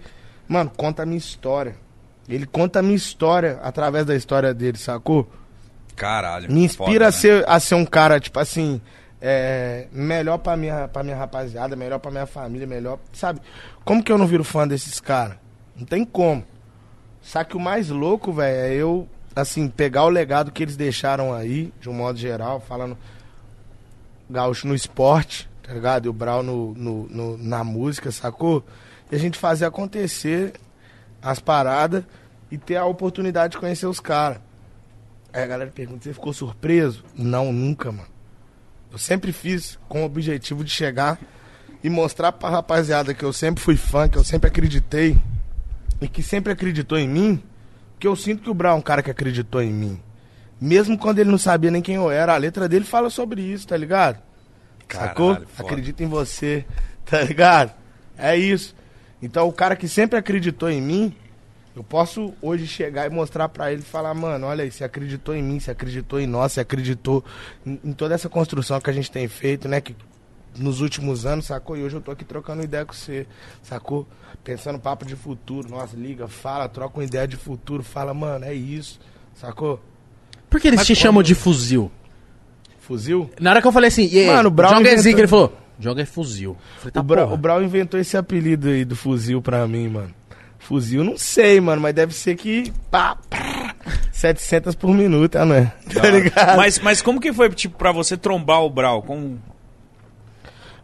mano, 0.48 0.70
conta 0.74 1.02
a 1.02 1.06
minha 1.06 1.18
história. 1.18 1.76
Ele 2.28 2.46
conta 2.46 2.78
a 2.78 2.82
minha 2.82 2.96
história 2.96 3.60
através 3.62 4.06
da 4.06 4.16
história 4.16 4.54
dele, 4.54 4.78
sacou? 4.78 5.30
Caralho. 5.94 6.50
Me 6.50 6.64
inspira 6.64 6.86
foda, 6.86 7.04
a, 7.04 7.10
né? 7.10 7.12
ser, 7.12 7.44
a 7.46 7.60
ser 7.60 7.74
um 7.74 7.84
cara, 7.84 8.18
tipo 8.18 8.38
assim, 8.40 8.80
é, 9.20 9.88
melhor 9.92 10.38
pra 10.38 10.56
minha, 10.56 10.88
pra 10.88 11.02
minha 11.02 11.16
rapaziada, 11.16 11.74
melhor 11.76 11.98
pra 11.98 12.10
minha 12.10 12.26
família, 12.26 12.66
melhor, 12.66 12.98
sabe? 13.12 13.40
Como 13.84 14.02
que 14.02 14.10
eu 14.12 14.18
não 14.18 14.26
viro 14.26 14.44
fã 14.44 14.66
desses 14.66 15.00
caras? 15.00 15.36
Não 15.76 15.84
tem 15.86 16.04
como. 16.04 16.44
Só 17.22 17.42
que 17.44 17.56
o 17.56 17.60
mais 17.60 17.88
louco, 17.90 18.32
velho, 18.32 18.56
é 18.58 18.74
eu, 18.74 19.08
assim, 19.34 19.68
pegar 19.68 20.04
o 20.04 20.08
legado 20.08 20.52
que 20.52 20.62
eles 20.62 20.76
deixaram 20.76 21.32
aí, 21.34 21.72
de 21.80 21.88
um 21.88 21.92
modo 21.92 22.18
geral, 22.18 22.60
falando 22.60 22.96
gaúcho 24.28 24.66
no 24.66 24.74
esporte, 24.74 25.48
tá 25.62 25.72
ligado? 25.72 26.06
E 26.06 26.08
o 26.08 26.12
Brau 26.12 26.42
no, 26.42 26.72
no- 26.74 27.08
no- 27.08 27.38
na 27.38 27.64
música, 27.64 28.10
sacou? 28.10 28.64
E 29.10 29.16
a 29.16 29.18
gente 29.18 29.38
fazer 29.38 29.64
acontecer 29.64 30.54
as 31.22 31.38
paradas 31.38 32.04
e 32.50 32.58
ter 32.58 32.76
a 32.76 32.84
oportunidade 32.84 33.52
de 33.52 33.58
conhecer 33.58 33.86
os 33.86 34.00
caras. 34.00 34.38
Aí 35.32 35.42
a 35.42 35.46
galera 35.46 35.70
pergunta, 35.70 36.04
você 36.04 36.12
ficou 36.14 36.32
surpreso? 36.32 37.04
Não, 37.14 37.52
nunca, 37.52 37.90
mano. 37.92 38.08
Eu 38.96 38.98
sempre 38.98 39.30
fiz 39.30 39.78
com 39.90 40.00
o 40.00 40.06
objetivo 40.06 40.64
de 40.64 40.70
chegar 40.70 41.18
e 41.84 41.90
mostrar 41.90 42.32
pra 42.32 42.48
rapaziada 42.48 43.12
que 43.12 43.22
eu 43.22 43.30
sempre 43.30 43.62
fui 43.62 43.76
fã, 43.76 44.08
que 44.08 44.16
eu 44.16 44.24
sempre 44.24 44.48
acreditei 44.48 45.18
e 46.00 46.08
que 46.08 46.22
sempre 46.22 46.50
acreditou 46.50 46.96
em 46.96 47.06
mim, 47.06 47.42
que 47.98 48.08
eu 48.08 48.16
sinto 48.16 48.42
que 48.42 48.48
o 48.48 48.54
Brown 48.54 48.76
é 48.76 48.78
um 48.78 48.80
cara 48.80 49.02
que 49.02 49.10
acreditou 49.10 49.60
em 49.60 49.70
mim. 49.70 50.00
Mesmo 50.58 50.96
quando 50.96 51.18
ele 51.18 51.30
não 51.30 51.36
sabia 51.36 51.70
nem 51.70 51.82
quem 51.82 51.96
eu 51.96 52.10
era, 52.10 52.32
a 52.32 52.38
letra 52.38 52.66
dele 52.66 52.86
fala 52.86 53.10
sobre 53.10 53.42
isso, 53.42 53.68
tá 53.68 53.76
ligado? 53.76 54.18
Sacou? 54.90 55.34
Caralho, 55.34 55.48
foda. 55.48 55.68
Acredita 55.68 56.02
em 56.02 56.06
você, 56.06 56.64
tá 57.04 57.20
ligado? 57.20 57.74
É 58.16 58.34
isso. 58.34 58.74
Então 59.20 59.46
o 59.46 59.52
cara 59.52 59.76
que 59.76 59.88
sempre 59.88 60.18
acreditou 60.18 60.70
em 60.70 60.80
mim, 60.80 61.14
eu 61.76 61.84
posso 61.84 62.32
hoje 62.40 62.66
chegar 62.66 63.06
e 63.06 63.10
mostrar 63.10 63.50
pra 63.50 63.70
ele 63.70 63.82
e 63.82 63.84
falar, 63.84 64.14
mano, 64.14 64.46
olha 64.46 64.64
aí, 64.64 64.70
você 64.72 64.82
acreditou 64.82 65.34
em 65.36 65.42
mim, 65.42 65.60
você 65.60 65.70
acreditou 65.70 66.18
em 66.18 66.26
nós, 66.26 66.52
você 66.52 66.60
acreditou 66.60 67.22
em, 67.66 67.78
em 67.84 67.92
toda 67.92 68.14
essa 68.14 68.30
construção 68.30 68.80
que 68.80 68.88
a 68.88 68.92
gente 68.94 69.10
tem 69.10 69.28
feito, 69.28 69.68
né? 69.68 69.78
Que 69.82 69.94
nos 70.58 70.80
últimos 70.80 71.26
anos, 71.26 71.44
sacou? 71.44 71.76
E 71.76 71.82
hoje 71.82 71.96
eu 71.96 72.00
tô 72.00 72.10
aqui 72.10 72.24
trocando 72.24 72.62
ideia 72.64 72.82
com 72.86 72.94
você, 72.94 73.26
sacou? 73.62 74.08
Pensando 74.42 74.78
papo 74.78 75.04
de 75.04 75.14
futuro, 75.14 75.68
nossa, 75.68 75.94
liga, 75.94 76.26
fala, 76.26 76.66
troca 76.66 76.98
uma 76.98 77.04
ideia 77.04 77.28
de 77.28 77.36
futuro, 77.36 77.82
fala, 77.82 78.14
mano, 78.14 78.46
é 78.46 78.54
isso, 78.54 78.98
sacou? 79.34 79.78
Por 80.48 80.58
que 80.58 80.68
eles 80.68 80.78
Mas 80.78 80.86
te 80.86 80.94
chamam 80.94 81.22
de 81.22 81.34
fuzil? 81.34 81.90
Fuzil? 82.78 83.30
Na 83.38 83.50
hora 83.50 83.60
que 83.60 83.68
eu 83.68 83.72
falei 83.72 83.88
assim, 83.88 84.08
e 84.10 84.18
aí, 84.20 84.26
Mano, 84.26 84.48
o 84.48 84.50
Brown 84.50 84.70
joga 84.70 84.88
é 84.88 84.92
inventou- 84.94 85.18
ele 85.18 85.26
falou, 85.28 85.56
joga 85.78 86.00
é 86.02 86.06
fuzil. 86.06 86.56
Falei, 86.78 86.92
tá 86.92 87.00
o, 87.00 87.02
Bra 87.02 87.22
porra. 87.24 87.34
o 87.34 87.36
Brau 87.36 87.62
inventou 87.62 87.98
esse 88.00 88.16
apelido 88.16 88.68
aí 88.68 88.84
do 88.84 88.96
fuzil 88.96 89.42
pra 89.42 89.66
mim, 89.66 89.88
mano. 89.88 90.14
Fuzil, 90.66 91.04
não 91.04 91.16
sei, 91.16 91.60
mano, 91.60 91.80
mas 91.80 91.94
deve 91.94 92.12
ser 92.12 92.34
que. 92.34 92.72
Pá, 92.90 93.16
pá, 93.30 93.72
700 94.10 94.74
por 94.74 94.92
minuto, 94.92 95.36
ah, 95.36 95.44
não 95.44 95.54
é? 95.54 95.72
Tá 95.94 96.10
ligado? 96.10 96.56
Mas, 96.56 96.80
mas 96.80 97.00
como 97.00 97.20
que 97.20 97.32
foi, 97.32 97.48
tipo, 97.50 97.78
pra 97.78 97.92
você 97.92 98.16
trombar 98.16 98.64
o 98.64 98.68
Brau? 98.68 99.00
Como... 99.00 99.40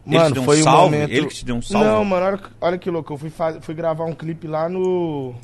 Ele 0.05 0.15
te 0.15 0.17
Mano, 0.17 0.33
deu 0.35 0.41
um 0.41 0.45
foi 0.45 0.61
um 0.61 0.63
salve? 0.63 0.95
momento. 0.95 1.11
Ele 1.11 1.27
que 1.27 1.35
te 1.35 1.43
deu 1.43 1.55
um 1.55 1.61
salve? 1.61 1.85
Não, 1.85 2.05
mano, 2.05 2.25
olha, 2.25 2.39
olha 2.61 2.77
que 2.77 2.89
louco. 2.89 3.11
Eu 3.11 3.17
fui, 3.17 3.29
faz... 3.29 3.57
fui 3.59 3.75
gravar 3.75 4.05
um 4.05 4.13
clipe 4.13 4.47
lá 4.47 4.69
no. 4.69 5.35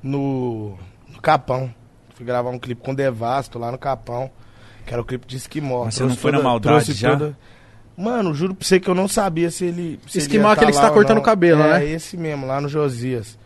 No. 0.00 0.78
No 1.08 1.20
Capão. 1.20 1.74
Fui 2.14 2.24
gravar 2.24 2.50
um 2.50 2.60
clipe 2.60 2.80
com 2.80 2.94
Devasto 2.94 3.58
lá 3.58 3.72
no 3.72 3.78
Capão. 3.78 4.30
Que 4.86 4.92
era 4.92 5.02
o 5.02 5.04
clipe 5.04 5.26
de 5.26 5.36
Esquimó. 5.36 5.84
Mas 5.84 5.96
você 5.96 6.04
não 6.04 6.14
foi 6.14 6.30
na 6.30 6.40
maldade 6.40 6.92
já? 6.92 7.18
Mano, 7.96 8.32
juro 8.34 8.54
pra 8.54 8.64
você 8.64 8.78
que 8.78 8.88
eu 8.88 8.94
não 8.94 9.08
sabia 9.08 9.50
se 9.50 9.64
ele. 9.64 9.98
Se 10.06 10.18
ele 10.18 10.24
Esquimó 10.26 10.48
ia 10.48 10.50
é 10.50 10.52
aquele 10.52 10.66
tá 10.66 10.72
que 10.72 10.76
lá 10.76 10.82
tá 10.82 10.88
ou 10.90 10.94
cortando 10.94 11.18
o 11.18 11.22
cabelo, 11.22 11.62
é, 11.62 11.78
né? 11.80 11.84
É 11.84 11.90
esse 11.90 12.16
mesmo, 12.16 12.46
lá 12.46 12.60
no 12.60 12.68
Josias. 12.68 13.36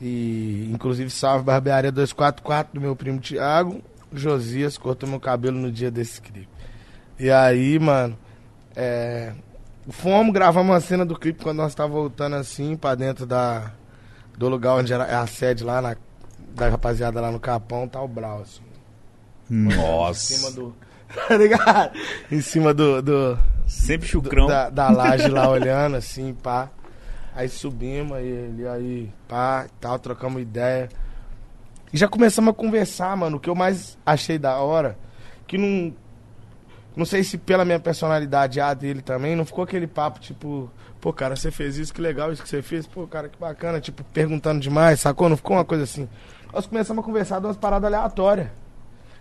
E 0.00 0.68
inclusive 0.72 1.08
salve 1.10 1.44
Barbearia 1.44 1.90
244 1.92 2.74
do 2.74 2.80
meu 2.80 2.94
primo 2.94 3.18
Thiago. 3.20 3.80
Josias 4.12 4.78
cortou 4.78 5.08
meu 5.08 5.18
cabelo 5.20 5.58
no 5.58 5.70
dia 5.72 5.90
desse 5.90 6.20
clipe. 6.20 6.48
E 7.18 7.30
aí, 7.30 7.78
mano, 7.78 8.16
é, 8.74 9.32
fomos 9.88 10.32
gravar 10.32 10.60
uma 10.60 10.80
cena 10.80 11.04
do 11.04 11.18
clipe 11.18 11.42
quando 11.42 11.56
nós 11.58 11.74
tava 11.74 11.92
voltando 11.92 12.36
assim 12.36 12.76
pra 12.76 12.94
dentro 12.94 13.24
da 13.26 13.72
do 14.36 14.48
lugar 14.50 14.74
onde 14.74 14.92
era 14.92 15.20
a 15.20 15.26
sede 15.26 15.64
lá 15.64 15.80
na 15.80 15.96
da 16.54 16.68
rapaziada 16.68 17.20
lá 17.20 17.30
no 17.30 17.40
Capão, 17.40 17.88
tá 17.88 18.00
o 18.02 18.08
Brau 18.08 18.42
assim, 18.42 18.62
em 19.50 19.70
cima 19.70 19.76
Nossa. 19.82 20.52
do 20.52 20.74
tá 21.28 21.36
ligado? 21.36 21.98
Em 22.30 22.40
cima 22.40 22.72
do, 22.74 23.00
do 23.02 23.38
Sempre 23.66 24.06
do- 24.06 24.10
chucrão. 24.10 24.46
da, 24.46 24.68
da 24.70 24.90
laje 24.90 25.28
lá 25.28 25.48
olhando 25.48 25.96
assim, 25.96 26.34
pá. 26.34 26.68
Aí 27.36 27.50
subimos, 27.50 28.16
aí 28.16 28.26
ele 28.26 28.66
aí, 28.66 29.12
pá, 29.28 29.66
tal, 29.78 29.98
trocamos 29.98 30.40
ideia. 30.40 30.88
E 31.92 31.98
já 31.98 32.08
começamos 32.08 32.50
a 32.50 32.54
conversar, 32.54 33.14
mano. 33.14 33.36
O 33.36 33.40
que 33.40 33.50
eu 33.50 33.54
mais 33.54 33.98
achei 34.06 34.38
da 34.38 34.58
hora, 34.58 34.98
que 35.46 35.58
não. 35.58 35.94
Não 36.96 37.04
sei 37.04 37.22
se 37.22 37.36
pela 37.36 37.62
minha 37.62 37.78
personalidade 37.78 38.58
a 38.58 38.72
dele 38.72 39.02
também, 39.02 39.36
não 39.36 39.44
ficou 39.44 39.62
aquele 39.62 39.86
papo 39.86 40.18
tipo, 40.18 40.70
pô, 40.98 41.12
cara, 41.12 41.36
você 41.36 41.50
fez 41.50 41.76
isso, 41.76 41.92
que 41.92 42.00
legal 42.00 42.32
isso 42.32 42.42
que 42.42 42.48
você 42.48 42.62
fez, 42.62 42.86
pô, 42.86 43.06
cara, 43.06 43.28
que 43.28 43.38
bacana, 43.38 43.82
tipo, 43.82 44.02
perguntando 44.02 44.58
demais, 44.58 45.00
sacou? 45.00 45.28
Não 45.28 45.36
ficou 45.36 45.58
uma 45.58 45.64
coisa 45.64 45.84
assim. 45.84 46.08
Nós 46.54 46.66
começamos 46.66 47.02
a 47.02 47.04
conversar 47.04 47.38
de 47.38 47.46
umas 47.46 47.56
paradas 47.58 47.86
aleatórias. 47.86 48.48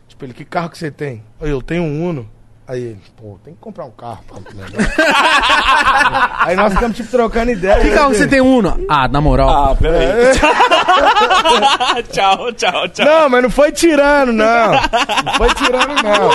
Tipo, 0.08 0.24
ele, 0.24 0.34
que 0.34 0.46
carro 0.46 0.70
que 0.70 0.78
você 0.78 0.90
tem? 0.90 1.22
Eu 1.42 1.62
tenho 1.62 1.84
um 1.84 2.08
Uno. 2.08 2.30
Aí 2.68 2.82
ele, 2.82 3.02
pô, 3.16 3.38
tem 3.44 3.54
que 3.54 3.60
comprar 3.60 3.86
um 3.86 3.92
carro, 3.92 4.24
legal. 4.56 4.70
Aí 6.40 6.56
nós 6.56 6.74
ficamos, 6.74 6.98
tipo, 6.98 7.12
trocando 7.12 7.52
ideia. 7.52 7.80
Que 7.80 7.92
carro 7.92 8.16
você 8.16 8.28
tem 8.28 8.42
Uno? 8.42 8.84
Ah, 8.90 9.08
na 9.08 9.22
moral. 9.22 9.50
Ah, 9.50 9.76
peraí. 9.76 10.34
tchau, 12.12 12.52
tchau, 12.54 12.90
tchau. 12.90 13.06
Não, 13.06 13.30
mas 13.30 13.44
não 13.44 13.52
foi 13.52 13.72
tirando, 13.72 14.34
não. 14.34 14.72
Não 14.72 15.34
foi 15.38 15.54
tirando, 15.54 15.94
não. 16.02 16.30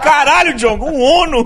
Caralho, 0.00 0.54
John, 0.56 0.78
um 0.78 1.22
Uno. 1.22 1.44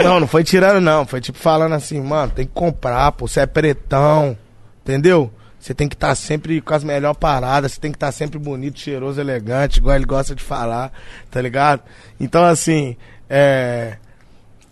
Não, 0.00 0.20
não 0.20 0.26
foi 0.26 0.42
tirando, 0.42 0.80
não. 0.80 1.04
Foi 1.06 1.20
tipo 1.20 1.38
falando 1.38 1.74
assim, 1.74 2.00
mano, 2.00 2.32
tem 2.34 2.46
que 2.46 2.52
comprar, 2.54 3.12
pô. 3.12 3.28
Você 3.28 3.40
é 3.40 3.46
pretão. 3.46 4.34
Entendeu? 4.82 5.30
Você 5.58 5.74
tem 5.74 5.88
que 5.88 5.94
estar 5.94 6.14
sempre 6.14 6.60
com 6.60 6.72
as 6.72 6.84
melhores 6.84 7.18
paradas. 7.18 7.72
Você 7.72 7.80
tem 7.80 7.90
que 7.90 7.96
estar 7.96 8.12
sempre 8.12 8.38
bonito, 8.38 8.78
cheiroso, 8.78 9.20
elegante, 9.20 9.78
igual 9.78 9.96
ele 9.96 10.04
gosta 10.04 10.34
de 10.34 10.42
falar, 10.42 10.92
tá 11.30 11.40
ligado? 11.40 11.82
Então, 12.18 12.44
assim, 12.44 12.96
é. 13.28 13.96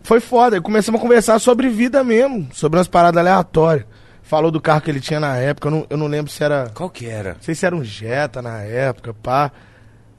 Foi 0.02 0.20
foda. 0.20 0.60
Começamos 0.60 1.00
a 1.00 1.02
conversar 1.02 1.38
sobre 1.40 1.68
vida 1.68 2.04
mesmo, 2.04 2.48
sobre 2.52 2.78
umas 2.78 2.86
paradas 2.86 3.18
aleatórias. 3.18 3.86
Falou 4.22 4.50
do 4.50 4.60
carro 4.60 4.80
que 4.80 4.90
ele 4.90 5.00
tinha 5.00 5.20
na 5.20 5.36
época. 5.36 5.68
Eu 5.68 5.72
não, 5.72 5.86
eu 5.90 5.96
não 5.96 6.06
lembro 6.06 6.30
se 6.30 6.42
era. 6.42 6.70
Qual 6.72 6.88
que 6.88 7.06
era? 7.06 7.34
Não 7.34 7.42
sei 7.42 7.54
se 7.54 7.66
era 7.66 7.74
um 7.74 7.82
Jetta 7.82 8.40
na 8.40 8.60
época, 8.62 9.12
pá. 9.14 9.50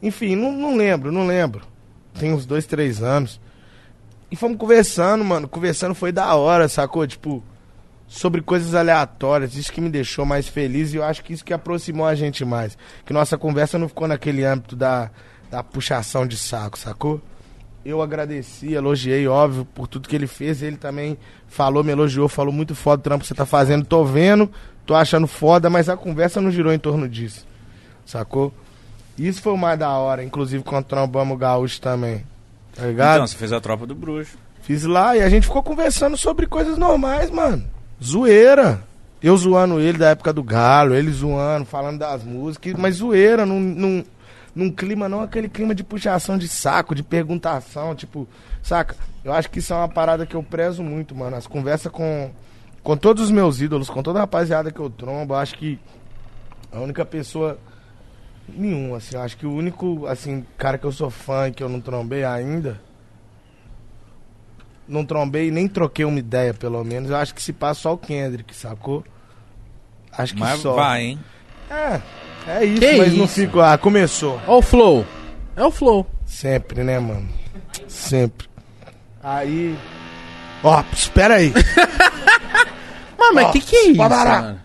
Enfim, 0.01 0.35
não, 0.35 0.51
não 0.51 0.75
lembro, 0.75 1.11
não 1.11 1.25
lembro. 1.25 1.61
Tem 2.19 2.33
uns 2.33 2.45
dois, 2.45 2.65
três 2.65 3.01
anos. 3.01 3.39
E 4.29 4.35
fomos 4.35 4.57
conversando, 4.57 5.23
mano. 5.23 5.47
Conversando 5.47 5.95
foi 5.95 6.11
da 6.11 6.35
hora, 6.35 6.67
sacou? 6.67 7.07
Tipo, 7.07 7.43
sobre 8.07 8.41
coisas 8.41 8.73
aleatórias. 8.73 9.55
Isso 9.55 9.71
que 9.71 9.81
me 9.81 9.89
deixou 9.89 10.25
mais 10.25 10.47
feliz 10.47 10.93
e 10.93 10.97
eu 10.97 11.03
acho 11.03 11.23
que 11.23 11.33
isso 11.33 11.43
que 11.43 11.53
aproximou 11.53 12.05
a 12.05 12.15
gente 12.15 12.45
mais. 12.45 12.77
Que 13.05 13.13
nossa 13.13 13.37
conversa 13.37 13.77
não 13.77 13.87
ficou 13.87 14.07
naquele 14.07 14.45
âmbito 14.45 14.75
da, 14.75 15.11
da 15.51 15.61
puxação 15.61 16.25
de 16.25 16.37
saco, 16.37 16.79
sacou? 16.79 17.21
Eu 17.85 18.01
agradeci, 18.01 18.73
elogiei, 18.73 19.27
óbvio, 19.27 19.65
por 19.65 19.87
tudo 19.87 20.09
que 20.09 20.15
ele 20.15 20.27
fez. 20.27 20.61
Ele 20.61 20.77
também 20.77 21.17
falou, 21.47 21.83
me 21.83 21.91
elogiou, 21.91 22.27
falou 22.27 22.53
muito 22.53 22.73
foda 22.75 22.99
o 22.99 23.03
trampo 23.03 23.21
que 23.21 23.27
você 23.27 23.35
tá 23.35 23.45
fazendo. 23.45 23.85
Tô 23.85 24.03
vendo, 24.03 24.49
tô 24.85 24.95
achando 24.95 25.27
foda, 25.27 25.69
mas 25.69 25.87
a 25.87 25.95
conversa 25.95 26.41
não 26.41 26.51
girou 26.51 26.73
em 26.73 26.79
torno 26.79 27.07
disso. 27.07 27.45
Sacou? 28.05 28.53
Isso 29.17 29.41
foi 29.41 29.53
o 29.53 29.57
mais 29.57 29.79
da 29.79 29.89
hora, 29.91 30.23
inclusive 30.23 30.63
quando 30.63 30.85
trombamos 30.85 31.35
o 31.35 31.37
gaúcho 31.37 31.81
também. 31.81 32.25
Tá 32.75 32.85
ligado? 32.85 33.15
Então, 33.15 33.27
você 33.27 33.37
fez 33.37 33.51
a 33.51 33.59
tropa 33.59 33.85
do 33.85 33.95
bruxo. 33.95 34.37
Fiz 34.61 34.83
lá 34.83 35.15
e 35.15 35.21
a 35.21 35.29
gente 35.29 35.45
ficou 35.47 35.63
conversando 35.63 36.17
sobre 36.17 36.45
coisas 36.45 36.77
normais, 36.77 37.31
mano. 37.31 37.65
Zoeira. 38.03 38.83
Eu 39.21 39.35
zoando 39.35 39.79
ele 39.79 39.97
da 39.97 40.09
época 40.09 40.31
do 40.31 40.43
Galo, 40.43 40.93
ele 40.93 41.11
zoando, 41.11 41.65
falando 41.65 41.97
das 41.97 42.23
músicas, 42.23 42.73
mas 42.73 42.97
zoeira, 42.97 43.47
não, 43.47 43.59
não, 43.59 44.05
num 44.57 44.71
clima, 44.71 45.09
não 45.09 45.21
aquele 45.21 45.49
clima 45.49 45.73
de 45.73 45.83
puxação 45.83 46.37
de 46.37 46.47
saco, 46.47 46.93
de 46.93 47.01
perguntação, 47.01 47.95
tipo, 47.95 48.27
saca? 48.61 48.95
Eu 49.23 49.33
acho 49.33 49.49
que 49.49 49.59
isso 49.59 49.73
é 49.73 49.75
uma 49.75 49.89
parada 49.89 50.25
que 50.25 50.35
eu 50.35 50.43
prezo 50.43 50.83
muito, 50.83 51.15
mano. 51.15 51.35
As 51.35 51.47
conversas 51.47 51.91
com, 51.91 52.31
com 52.83 52.95
todos 52.95 53.23
os 53.23 53.31
meus 53.31 53.59
ídolos, 53.59 53.89
com 53.89 54.03
toda 54.03 54.19
a 54.19 54.21
rapaziada 54.21 54.71
que 54.71 54.79
eu 54.79 54.89
trombo, 54.89 55.33
eu 55.33 55.37
acho 55.37 55.55
que 55.55 55.79
a 56.71 56.79
única 56.79 57.05
pessoa. 57.05 57.57
Nenhum, 58.47 58.95
assim, 58.95 59.15
eu 59.15 59.21
acho 59.21 59.35
que 59.35 59.45
o 59.45 59.51
único, 59.51 60.07
assim, 60.07 60.45
cara 60.57 60.77
que 60.77 60.85
eu 60.85 60.91
sou 60.91 61.09
fã 61.09 61.49
e 61.49 61.51
que 61.51 61.61
eu 61.61 61.67
não 61.67 61.81
trombei 61.81 62.23
ainda. 62.23 62.79
Não 64.87 65.03
trombei 65.05 65.47
e 65.49 65.51
nem 65.51 65.67
troquei 65.67 66.05
uma 66.05 66.17
ideia, 66.19 66.53
pelo 66.53 66.83
menos. 66.83 67.09
Eu 67.09 67.17
acho 67.17 67.33
que 67.35 67.41
se 67.41 67.51
passa 67.51 67.81
só 67.81 67.93
o 67.93 67.97
Kendrick, 67.97 68.55
sacou? 68.55 69.03
Acho 70.17 70.33
que 70.33 70.39
Mas 70.39 70.59
só. 70.61 70.73
vai, 70.73 71.03
hein? 71.03 71.19
É, 71.69 72.01
é 72.47 72.65
isso, 72.65 72.79
Que 72.79 72.97
mas 72.97 73.13
não 73.17 73.25
isso? 73.25 73.33
fico. 73.35 73.59
Ah, 73.59 73.77
começou. 73.77 74.39
Ó 74.47 74.57
o 74.59 74.61
flow. 74.61 75.05
É 75.55 75.63
o 75.63 75.71
flow. 75.71 76.07
Sempre, 76.25 76.83
né, 76.83 76.97
mano? 76.99 77.27
Sempre. 77.87 78.47
Aí. 79.21 79.77
Ó, 80.63 80.83
espera 80.93 81.35
aí. 81.35 81.53
Mano, 83.17 83.33
mas 83.35 83.45
Ó, 83.47 83.51
que 83.51 83.61
que 83.61 83.75
é 83.75 83.85
isso, 83.87 83.97
pabará. 83.97 84.41
mano? 84.41 84.59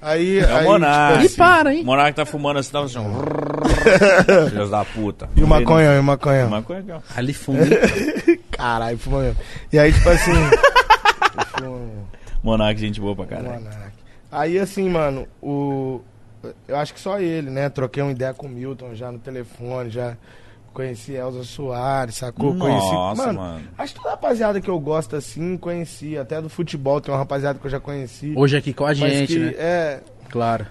Aí. 0.00 0.38
É 0.40 0.52
o 0.52 0.56
aí, 0.56 0.64
Monark. 0.64 1.24
E 1.24 1.28
para, 1.30 1.72
hein? 1.74 1.82
O 1.82 1.86
Monark 1.86 2.14
tá 2.16 2.26
fumando 2.26 2.58
assim, 2.58 2.72
tava 2.72 2.86
assim. 2.86 2.98
Filhos 4.50 4.70
da 4.70 4.84
puta. 4.84 5.30
E 5.36 5.42
o 5.42 5.46
maconhão, 5.46 5.94
e 5.94 5.98
o 5.98 6.02
maconhão. 6.02 6.54
Aqui, 6.54 6.90
ó. 6.92 7.00
Ali 7.16 7.32
fundo. 7.32 7.60
Caralho, 8.62 8.96
fuma 8.96 9.22
mesmo. 9.22 9.40
E 9.72 9.78
aí, 9.78 9.92
tipo 9.92 10.08
assim. 10.08 10.30
Monark, 12.44 12.78
gente 12.78 13.00
boa 13.00 13.16
pra 13.16 13.26
caralho. 13.26 13.60
Monark. 13.60 13.92
Aí, 14.30 14.56
assim, 14.56 14.88
mano, 14.88 15.26
o. 15.42 16.00
Eu 16.68 16.76
acho 16.76 16.94
que 16.94 17.00
só 17.00 17.18
ele, 17.18 17.50
né? 17.50 17.68
Troquei 17.68 18.00
uma 18.00 18.12
ideia 18.12 18.32
com 18.32 18.46
o 18.46 18.48
Milton 18.48 18.94
já 18.94 19.10
no 19.10 19.18
telefone, 19.18 19.90
já 19.90 20.16
conheci 20.72 21.12
Elza 21.12 21.42
Soares, 21.42 22.14
sacou? 22.14 22.54
Nossa, 22.54 22.70
conheci. 22.70 23.26
Mano, 23.26 23.40
mano. 23.40 23.68
acho 23.76 23.94
que 23.94 24.00
toda 24.00 24.14
rapaziada 24.14 24.60
que 24.60 24.70
eu 24.70 24.78
gosto 24.78 25.16
assim, 25.16 25.56
conheci. 25.56 26.16
Até 26.16 26.40
do 26.40 26.48
futebol 26.48 27.00
tem 27.00 27.12
uma 27.12 27.18
rapaziada 27.18 27.58
que 27.58 27.66
eu 27.66 27.70
já 27.70 27.80
conheci. 27.80 28.32
Hoje 28.36 28.56
aqui 28.56 28.72
com 28.72 28.86
a 28.86 28.94
gente, 28.94 29.26
que, 29.26 29.38
né? 29.40 29.54
É. 29.58 30.00
Claro. 30.30 30.68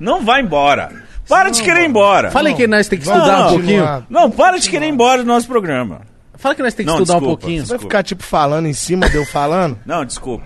Não 0.00 0.24
vai 0.24 0.40
embora. 0.40 0.90
Para 1.28 1.50
de 1.50 1.62
querer 1.62 1.82
ir 1.82 1.88
embora. 1.88 2.30
Fala 2.30 2.48
aí 2.48 2.54
que 2.54 2.66
nós 2.66 2.86
tem 2.88 2.98
que 2.98 3.04
Vamos 3.06 3.22
estudar 3.22 3.46
um 3.46 3.50
pouquinho. 3.50 4.06
Não, 4.10 4.30
para 4.30 4.58
de 4.58 4.68
querer 4.68 4.86
ir 4.86 4.90
embora 4.90 5.22
do 5.22 5.26
nosso 5.26 5.46
programa. 5.46 6.02
Fala 6.36 6.54
que 6.54 6.62
nós 6.62 6.74
tem 6.74 6.84
que 6.84 6.92
Não, 6.92 6.98
estudar 7.00 7.14
um 7.18 7.20
desculpa. 7.20 7.40
pouquinho. 7.40 7.62
Você 7.64 7.70
vai 7.72 7.78
ficar, 7.78 8.02
tipo, 8.02 8.22
falando 8.22 8.66
em 8.66 8.72
cima 8.74 9.08
de 9.08 9.16
eu 9.16 9.24
falando? 9.24 9.78
Não, 9.86 10.04
desculpa. 10.04 10.44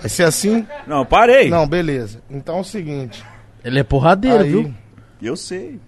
Vai 0.00 0.08
ser 0.08 0.22
assim? 0.22 0.66
Não, 0.86 1.04
parei. 1.04 1.50
Não, 1.50 1.66
beleza. 1.66 2.22
Então 2.30 2.58
é 2.58 2.60
o 2.60 2.64
seguinte. 2.64 3.22
Ele 3.64 3.80
é 3.80 3.82
porradeiro, 3.82 4.44
Aí, 4.44 4.48
viu? 4.50 4.74
Eu 5.20 5.36
sei. 5.36 5.80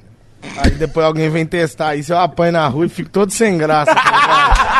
aí 0.59 0.71
depois 0.73 1.07
alguém 1.07 1.31
vem 1.31 1.47
testar 1.47 1.95
isso, 1.97 2.13
eu 2.13 2.19
apanho 2.19 2.53
na 2.53 2.67
rua 2.67 2.87
e 2.87 2.89
fico 2.89 3.09
todo 3.09 3.31
sem 3.31 3.57
graça. 3.57 3.95
tá 3.95 4.03
ligado? 4.03 4.80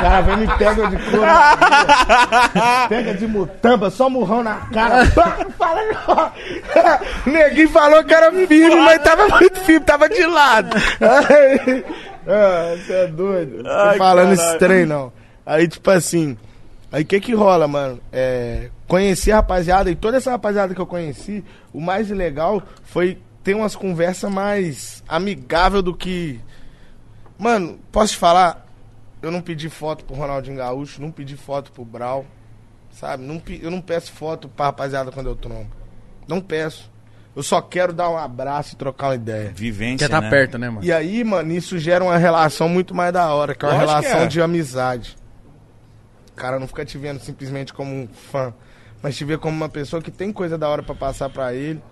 Cara 0.00 0.20
vem 0.22 0.36
me 0.38 0.48
pega 0.58 0.88
de 0.88 0.96
rua, 0.96 1.28
pega 2.88 3.14
de 3.14 3.26
mutamba, 3.26 3.90
só 3.90 4.10
murrão 4.10 4.42
na 4.42 4.56
cara. 4.72 5.06
Fala. 5.56 6.32
Neguinho 7.26 7.68
falou 7.68 8.02
que 8.04 8.12
era 8.12 8.30
firme, 8.46 8.76
mas 8.76 9.02
tava 9.02 9.28
muito 9.28 9.60
firme, 9.60 9.86
tava 9.86 10.08
de 10.08 10.26
lado. 10.26 10.76
Aí, 11.00 11.84
ah, 12.26 12.76
você 12.76 12.92
é 12.92 13.06
doido. 13.06 13.56
Não 13.58 13.64
tô 13.64 13.70
Ai, 13.70 13.98
falando 13.98 14.36
caralho. 14.36 14.50
esse 14.50 14.58
trem, 14.58 14.86
não. 14.86 15.12
Aí, 15.46 15.68
tipo 15.68 15.90
assim, 15.90 16.36
aí 16.90 17.02
o 17.02 17.06
que 17.06 17.20
que 17.20 17.34
rola, 17.34 17.68
mano? 17.68 18.00
É, 18.12 18.70
conheci 18.88 19.30
a 19.30 19.36
rapaziada 19.36 19.90
e 19.90 19.94
toda 19.94 20.16
essa 20.16 20.30
rapaziada 20.30 20.74
que 20.74 20.80
eu 20.80 20.86
conheci, 20.86 21.44
o 21.72 21.80
mais 21.80 22.10
legal 22.10 22.62
foi 22.82 23.18
ter 23.42 23.54
umas 23.54 23.76
conversas 23.76 24.30
mais 24.30 25.02
amigável 25.06 25.82
do 25.82 25.94
que. 25.94 26.40
Mano, 27.38 27.78
posso 27.92 28.12
te 28.14 28.18
falar? 28.18 28.63
Eu 29.24 29.30
não 29.30 29.40
pedi 29.40 29.70
foto 29.70 30.04
pro 30.04 30.14
Ronaldinho 30.14 30.58
Gaúcho, 30.58 31.00
não 31.00 31.10
pedi 31.10 31.34
foto 31.34 31.72
pro 31.72 31.82
Brau, 31.84 32.26
sabe? 32.90 33.22
Não, 33.22 33.40
eu 33.60 33.70
não 33.70 33.80
peço 33.80 34.12
foto 34.12 34.48
pra 34.48 34.66
rapaziada 34.66 35.10
quando 35.10 35.28
eu 35.28 35.34
trombo. 35.34 35.70
Não 36.28 36.42
peço. 36.42 36.92
Eu 37.34 37.42
só 37.42 37.60
quero 37.62 37.92
dar 37.92 38.10
um 38.10 38.18
abraço 38.18 38.74
e 38.74 38.76
trocar 38.76 39.08
uma 39.08 39.14
ideia. 39.14 39.50
Vivência, 39.54 40.06
Quer 40.06 40.12
tá 40.12 40.20
né? 40.20 40.28
perto, 40.28 40.58
né, 40.58 40.68
mano? 40.68 40.84
E 40.84 40.92
aí, 40.92 41.24
mano, 41.24 41.52
isso 41.52 41.78
gera 41.78 42.04
uma 42.04 42.18
relação 42.18 42.68
muito 42.68 42.94
mais 42.94 43.12
da 43.12 43.32
hora, 43.32 43.54
que 43.54 43.64
é 43.64 43.68
uma 43.68 43.74
Lógico 43.74 44.00
relação 44.00 44.20
é. 44.20 44.26
de 44.26 44.40
amizade. 44.42 45.16
O 46.30 46.36
cara 46.36 46.60
não 46.60 46.68
fica 46.68 46.84
te 46.84 46.98
vendo 46.98 47.18
simplesmente 47.20 47.72
como 47.72 47.92
um 47.92 48.06
fã, 48.06 48.52
mas 49.02 49.16
te 49.16 49.24
vê 49.24 49.38
como 49.38 49.56
uma 49.56 49.70
pessoa 49.70 50.02
que 50.02 50.10
tem 50.10 50.32
coisa 50.32 50.58
da 50.58 50.68
hora 50.68 50.82
pra 50.82 50.94
passar 50.94 51.30
pra 51.30 51.54
ele. 51.54 51.82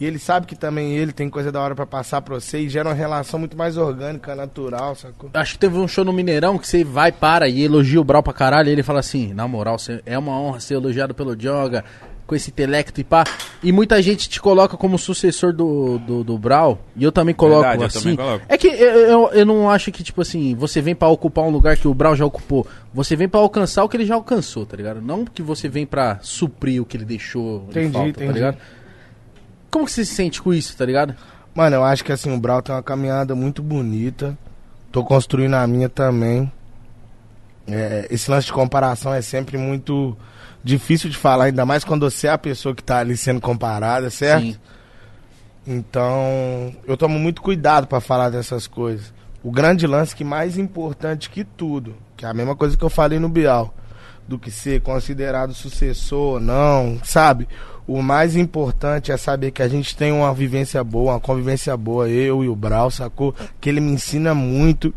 E 0.00 0.06
ele 0.06 0.18
sabe 0.18 0.46
que 0.46 0.54
também 0.54 0.96
ele 0.96 1.12
tem 1.12 1.28
coisa 1.28 1.50
da 1.50 1.60
hora 1.60 1.74
pra 1.74 1.84
passar 1.84 2.22
pra 2.22 2.34
você 2.36 2.60
e 2.60 2.68
gera 2.68 2.88
uma 2.88 2.94
relação 2.94 3.38
muito 3.38 3.56
mais 3.56 3.76
orgânica, 3.76 4.34
natural, 4.34 4.94
sacou? 4.94 5.28
Acho 5.34 5.54
que 5.54 5.58
teve 5.58 5.76
um 5.76 5.88
show 5.88 6.04
no 6.04 6.12
Mineirão 6.12 6.56
que 6.56 6.68
você 6.68 6.84
vai, 6.84 7.10
para 7.10 7.48
e 7.48 7.62
elogia 7.64 8.00
o 8.00 8.04
Brau 8.04 8.22
pra 8.22 8.32
caralho. 8.32 8.68
E 8.68 8.72
ele 8.72 8.82
fala 8.84 9.00
assim: 9.00 9.34
na 9.34 9.48
moral, 9.48 9.76
é 10.06 10.16
uma 10.16 10.38
honra 10.38 10.60
ser 10.60 10.74
elogiado 10.74 11.14
pelo 11.14 11.34
Dioga, 11.34 11.84
com 12.28 12.34
esse 12.34 12.50
intelecto 12.50 13.00
e 13.00 13.04
pá. 13.04 13.24
E 13.60 13.72
muita 13.72 14.00
gente 14.00 14.28
te 14.28 14.40
coloca 14.40 14.76
como 14.76 14.96
sucessor 14.98 15.52
do, 15.52 15.98
do, 15.98 16.22
do 16.22 16.38
Brau. 16.38 16.78
E 16.94 17.02
eu 17.02 17.10
também 17.10 17.34
coloco 17.34 17.62
Verdade, 17.62 17.82
eu 17.82 17.86
assim. 17.86 18.00
também 18.00 18.16
coloco. 18.16 18.44
É 18.48 18.56
que 18.56 18.68
eu, 18.68 18.74
eu, 18.74 19.30
eu 19.32 19.46
não 19.46 19.68
acho 19.68 19.90
que, 19.90 20.04
tipo 20.04 20.20
assim, 20.20 20.54
você 20.54 20.80
vem 20.80 20.94
pra 20.94 21.08
ocupar 21.08 21.44
um 21.44 21.50
lugar 21.50 21.76
que 21.76 21.88
o 21.88 21.94
Brau 21.94 22.14
já 22.14 22.24
ocupou. 22.24 22.64
Você 22.94 23.16
vem 23.16 23.28
pra 23.28 23.40
alcançar 23.40 23.82
o 23.82 23.88
que 23.88 23.96
ele 23.96 24.06
já 24.06 24.14
alcançou, 24.14 24.64
tá 24.64 24.76
ligado? 24.76 25.00
Não 25.00 25.24
que 25.24 25.42
você 25.42 25.68
vem 25.68 25.86
pra 25.86 26.18
suprir 26.22 26.80
o 26.80 26.84
que 26.84 26.96
ele 26.96 27.04
deixou 27.04 27.64
Entendi, 27.70 27.92
falta, 27.92 28.12
tá 28.12 28.24
entendi. 28.24 28.32
ligado? 28.32 28.58
Como 29.70 29.84
que 29.84 29.92
você 29.92 30.04
se 30.04 30.14
sente 30.14 30.40
com 30.40 30.52
isso, 30.52 30.76
tá 30.76 30.84
ligado? 30.84 31.14
Mano, 31.54 31.76
eu 31.76 31.84
acho 31.84 32.04
que 32.04 32.12
assim, 32.12 32.32
o 32.32 32.38
Brau 32.38 32.62
tem 32.62 32.74
uma 32.74 32.82
caminhada 32.82 33.34
muito 33.34 33.62
bonita. 33.62 34.36
Tô 34.90 35.04
construindo 35.04 35.54
a 35.54 35.66
minha 35.66 35.88
também. 35.88 36.50
É, 37.66 38.06
esse 38.10 38.30
lance 38.30 38.46
de 38.46 38.52
comparação 38.52 39.12
é 39.12 39.20
sempre 39.20 39.58
muito 39.58 40.16
difícil 40.64 41.10
de 41.10 41.16
falar, 41.16 41.44
ainda 41.44 41.66
mais 41.66 41.84
quando 41.84 42.10
você 42.10 42.26
é 42.26 42.30
a 42.30 42.38
pessoa 42.38 42.74
que 42.74 42.82
tá 42.82 42.98
ali 42.98 43.16
sendo 43.16 43.40
comparada, 43.40 44.10
certo? 44.10 44.42
Sim. 44.42 44.56
Então, 45.66 46.74
eu 46.86 46.96
tomo 46.96 47.18
muito 47.18 47.42
cuidado 47.42 47.86
pra 47.86 48.00
falar 48.00 48.30
dessas 48.30 48.66
coisas. 48.66 49.12
O 49.42 49.50
grande 49.50 49.86
lance 49.86 50.16
que 50.16 50.24
mais 50.24 50.56
importante 50.56 51.28
que 51.28 51.44
tudo, 51.44 51.94
que 52.16 52.24
é 52.24 52.28
a 52.28 52.34
mesma 52.34 52.56
coisa 52.56 52.76
que 52.76 52.82
eu 52.82 52.88
falei 52.88 53.18
no 53.18 53.28
Bial, 53.28 53.74
do 54.26 54.38
que 54.38 54.50
ser 54.50 54.80
considerado 54.80 55.52
sucessor 55.52 56.34
ou 56.34 56.40
não, 56.40 56.98
sabe? 57.04 57.46
O 57.88 58.02
mais 58.02 58.36
importante 58.36 59.10
é 59.10 59.16
saber 59.16 59.50
que 59.50 59.62
a 59.62 59.68
gente 59.68 59.96
tem 59.96 60.12
uma 60.12 60.32
vivência 60.34 60.84
boa, 60.84 61.14
uma 61.14 61.20
convivência 61.20 61.74
boa, 61.76 62.06
eu 62.08 62.44
e 62.44 62.48
o 62.48 62.54
Brau, 62.54 62.90
sacou? 62.90 63.34
Que 63.60 63.70
ele 63.70 63.80
me 63.80 63.90
ensina 63.92 64.34
muito, 64.34 64.92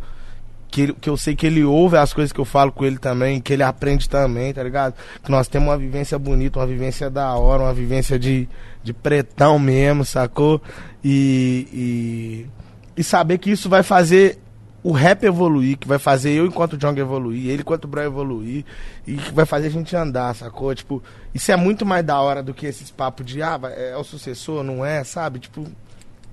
que, 0.70 0.82
ele- 0.82 0.94
que 1.00 1.10
eu 1.10 1.16
sei 1.16 1.34
que 1.34 1.48
ele 1.48 1.64
ouve 1.64 1.96
as 1.96 2.14
coisas 2.14 2.34
que 2.34 2.40
eu 2.40 2.44
falo 2.46 2.70
com 2.70 2.84
ele 2.84 2.98
também, 2.98 3.40
que 3.40 3.54
ele 3.54 3.64
aprende 3.64 4.10
também, 4.10 4.54
tá 4.54 4.62
ligado? 4.62 4.94
Que 5.24 5.32
nós 5.32 5.48
temos 5.48 5.70
uma 5.70 5.78
vivência 5.78 6.20
bonita, 6.20 6.60
uma 6.60 6.68
vivência 6.68 7.10
da 7.10 7.34
hora, 7.36 7.64
uma 7.64 7.74
vivência 7.74 8.20
de, 8.20 8.48
de 8.84 8.92
pretão 8.92 9.58
mesmo, 9.58 10.04
sacou? 10.04 10.62
E, 11.02 11.68
e, 11.74 13.00
e 13.00 13.04
saber 13.06 13.38
que 13.38 13.52
isso 13.52 13.70
vai 13.70 13.84
fazer 13.84 14.38
o 14.84 14.92
rap 14.92 15.24
evoluir, 15.24 15.78
que 15.78 15.88
vai 15.88 16.00
fazer 16.00 16.32
eu 16.32 16.46
enquanto 16.46 16.74
o 16.74 16.78
Jong 16.78 17.00
evoluir, 17.00 17.50
ele 17.50 17.62
enquanto 17.62 17.86
o 17.86 17.88
Brian 17.88 18.06
evoluir, 18.06 18.66
e 19.06 19.16
que 19.16 19.32
vai 19.32 19.46
fazer 19.46 19.68
a 19.68 19.72
gente 19.72 19.96
andar, 19.96 20.34
sacou? 20.36 20.74
Tipo, 20.74 21.04
isso 21.34 21.52
é 21.52 21.56
muito 21.56 21.86
mais 21.86 22.04
da 22.04 22.20
hora 22.20 22.42
do 22.42 22.54
que 22.54 22.66
esses 22.66 22.90
papos 22.90 23.26
de, 23.26 23.44
ah, 23.44 23.58
vai- 23.58 23.74
é 23.92 23.96
o 23.96 24.04
sucessor, 24.04 24.64
não 24.64 24.84
é, 24.86 25.04
sabe? 25.04 25.40
Tipo, 25.40 25.66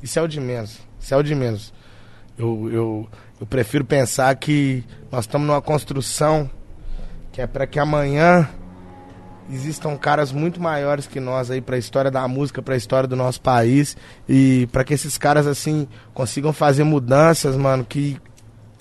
isso 0.03 0.19
é 0.19 0.23
o 0.23 0.29
de 0.29 0.41
menos, 0.41 0.79
isso 0.99 1.13
é 1.13 1.17
o 1.17 1.23
de 1.23 1.35
menos. 1.35 1.73
Eu, 2.39 2.71
eu, 2.73 3.09
eu 3.41 3.47
prefiro 3.47 3.85
pensar 3.85 4.35
que 4.37 4.85
nós 5.13 5.25
estamos 5.25 5.47
numa 5.47 5.61
construção 5.61 6.49
que 7.33 7.41
é 7.43 7.47
para 7.47 7.67
que 7.67 7.79
amanhã 7.79 8.49
existam 9.51 9.97
caras 9.97 10.31
muito 10.33 10.61
maiores 10.61 11.07
que 11.07 11.21
nós 11.21 11.51
aí 11.51 11.61
para 11.61 11.77
a 11.77 11.79
história 11.79 12.11
da 12.11 12.27
música, 12.29 12.61
para 12.63 12.75
a 12.75 12.77
história 12.77 13.09
do 13.09 13.17
nosso 13.17 13.41
país 13.41 13.97
e 14.29 14.69
para 14.73 14.85
que 14.85 14.93
esses 14.95 15.17
caras 15.17 15.47
assim 15.47 15.89
consigam 16.13 16.53
fazer 16.53 16.85
mudanças, 16.85 17.57
mano, 17.57 17.85
que 17.85 18.19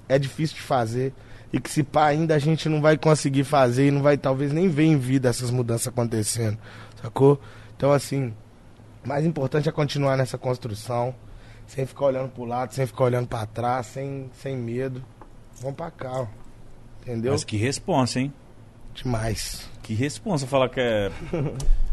é 0.07 0.17
difícil 0.17 0.55
de 0.55 0.61
fazer 0.61 1.13
e 1.51 1.59
que 1.59 1.69
se 1.69 1.83
pá 1.83 2.07
ainda 2.07 2.35
a 2.35 2.39
gente 2.39 2.67
não 2.67 2.81
vai 2.81 2.97
conseguir 2.97 3.43
fazer 3.43 3.87
e 3.87 3.91
não 3.91 4.01
vai 4.01 4.17
talvez 4.17 4.51
nem 4.51 4.67
ver 4.67 4.83
em 4.83 4.97
vida 4.97 5.29
essas 5.29 5.49
mudanças 5.49 5.87
acontecendo, 5.87 6.57
sacou? 7.01 7.39
Então 7.75 7.91
assim, 7.91 8.33
o 9.03 9.07
mais 9.07 9.25
importante 9.25 9.69
é 9.69 9.71
continuar 9.71 10.17
nessa 10.17 10.37
construção, 10.37 11.15
sem 11.65 11.85
ficar 11.85 12.05
olhando 12.05 12.29
pro 12.29 12.45
lado, 12.45 12.73
sem 12.73 12.85
ficar 12.85 13.05
olhando 13.05 13.27
para 13.27 13.45
trás, 13.45 13.87
sem, 13.87 14.29
sem 14.33 14.57
medo. 14.57 15.03
Vamos 15.61 15.77
pra 15.77 15.89
cá, 15.91 16.11
ó. 16.11 16.27
Entendeu? 17.01 17.31
Mas 17.31 17.43
que 17.43 17.57
responsa, 17.57 18.19
hein? 18.19 18.33
Demais. 18.93 19.69
Que 19.81 19.93
responsa 19.93 20.45
falar 20.45 20.69
que 20.69 20.79
é. 20.79 21.11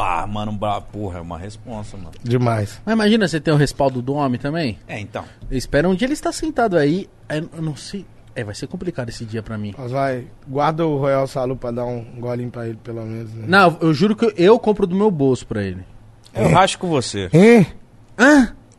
Pá, 0.00 0.26
mano, 0.26 0.58
porra, 0.90 1.18
é 1.18 1.20
uma 1.20 1.36
responsa, 1.36 1.94
mano. 1.94 2.12
Demais. 2.24 2.80
Mas 2.86 2.94
imagina 2.94 3.28
você 3.28 3.38
ter 3.38 3.52
o 3.52 3.56
respaldo 3.56 4.00
do 4.00 4.14
homem 4.14 4.40
também. 4.40 4.78
É, 4.88 4.98
então. 4.98 5.22
Eu 5.50 5.58
espero 5.58 5.90
um 5.90 5.94
dia 5.94 6.06
ele 6.06 6.14
estar 6.14 6.32
sentado 6.32 6.78
aí. 6.78 7.06
aí 7.28 7.46
Eu 7.54 7.60
não 7.60 7.76
sei. 7.76 8.06
É, 8.34 8.42
vai 8.42 8.54
ser 8.54 8.66
complicado 8.66 9.10
esse 9.10 9.26
dia 9.26 9.42
pra 9.42 9.58
mim. 9.58 9.74
Nós 9.76 9.92
vai. 9.92 10.24
Guarda 10.48 10.86
o 10.86 10.96
Royal 10.96 11.26
Salu 11.26 11.54
pra 11.54 11.70
dar 11.70 11.84
um 11.84 12.02
golinho 12.18 12.50
pra 12.50 12.66
ele, 12.66 12.78
pelo 12.82 13.02
menos. 13.02 13.30
Né? 13.34 13.44
Não, 13.46 13.76
eu 13.82 13.92
juro 13.92 14.16
que 14.16 14.32
eu 14.38 14.58
compro 14.58 14.86
do 14.86 14.96
meu 14.96 15.10
bolso 15.10 15.46
pra 15.46 15.62
ele. 15.62 15.84
Eu 16.34 16.48
racho 16.48 16.78
com 16.78 16.88
você. 16.88 17.28
Hein? 17.30 17.66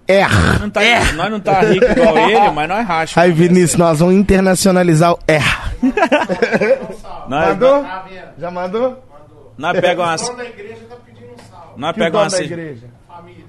R. 0.07 0.59
Não 0.59 0.71
tá, 0.71 0.81
Nós 1.15 1.29
não 1.29 1.39
tá 1.39 1.61
rico 1.61 1.85
igual 1.85 2.17
ele, 2.27 2.49
mas 2.49 2.67
nós 2.67 2.87
racha. 2.87 3.21
Aí, 3.21 3.31
Vinícius, 3.31 3.75
nós 3.75 3.99
vamos 3.99 4.15
internacionalizar 4.15 5.13
o. 5.13 5.19
Nós, 7.29 7.49
Mandou? 7.49 7.85
Já 8.39 8.49
mandou? 8.49 9.11
nós 9.57 9.79
pega 9.79 10.01
umas. 10.01 10.21
Da 11.77 11.79
igreja 11.79 11.79
tá 11.79 11.79
pedindo 11.79 11.79
um 11.79 11.79
salve. 11.79 11.81
Nós 11.81 11.93
Que 11.93 11.99
o 11.99 12.03
pega 12.03 12.11
dono 12.11 12.23
umas. 12.23 12.31
da 12.33 12.43
igreja? 12.43 12.87
Família. 13.07 13.45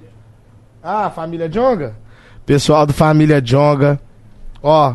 Ah, 0.82 1.10
família 1.10 1.48
Jonga? 1.48 1.94
Pessoal 2.44 2.86
do 2.86 2.92
Família 2.92 3.40
Jonga. 3.40 4.00
Ó, 4.62 4.94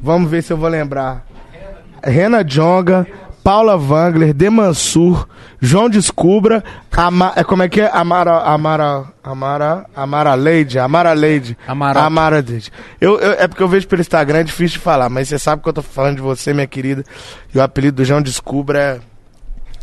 vamos 0.00 0.30
ver 0.30 0.42
se 0.42 0.52
eu 0.52 0.56
vou 0.56 0.68
lembrar. 0.68 1.24
Rena 2.04 2.42
Jonga, 2.42 3.06
Paula 3.44 3.76
Wangler, 3.76 4.32
Demansur, 4.34 5.28
João 5.60 5.88
Descubra, 5.88 6.62
Ama, 6.96 7.32
é, 7.36 7.44
como 7.44 7.62
é 7.62 7.68
que 7.68 7.80
é? 7.80 7.88
Amara, 7.92 8.38
Amara, 8.40 9.04
Amara, 9.22 9.86
Amara 9.94 10.34
Leide, 10.34 10.78
Amara 10.80 11.12
Leide. 11.12 11.56
Amara. 11.66 12.00
Amara 12.00 12.36
Leide. 12.44 12.72
Eu, 13.00 13.18
eu- 13.20 13.32
é 13.32 13.46
porque 13.46 13.62
eu 13.62 13.68
vejo 13.68 13.86
pelo 13.86 14.00
Instagram, 14.00 14.38
é 14.40 14.44
difícil 14.44 14.78
de 14.78 14.84
falar, 14.84 15.08
mas 15.08 15.28
você 15.28 15.38
sabe 15.38 15.62
que 15.62 15.68
eu 15.68 15.72
tô 15.72 15.82
falando 15.82 16.16
de 16.16 16.22
você, 16.22 16.52
minha 16.52 16.66
querida. 16.66 17.04
E 17.54 17.58
o 17.58 17.62
apelido 17.62 17.96
do 17.98 18.04
João 18.04 18.20
Descubra 18.22 18.78
é, 18.80 19.00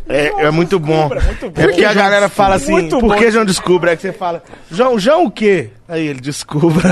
é, 0.08 0.46
é 0.46 0.50
muito 0.50 0.78
bom. 0.78 1.10
É 1.56 1.66
porque 1.66 1.84
a 1.84 1.92
galera 1.92 2.28
fala 2.28 2.56
assim, 2.56 2.72
Muito 2.72 2.98
por 2.98 3.10
bom. 3.10 3.16
que 3.16 3.30
João 3.30 3.44
Descubra? 3.44 3.90
Aí 3.92 3.96
que 3.96 4.02
você 4.02 4.12
fala, 4.12 4.42
João, 4.70 4.98
João 4.98 5.24
o 5.26 5.30
quê? 5.30 5.70
Aí 5.88 6.06
ele, 6.06 6.20
descubra. 6.20 6.82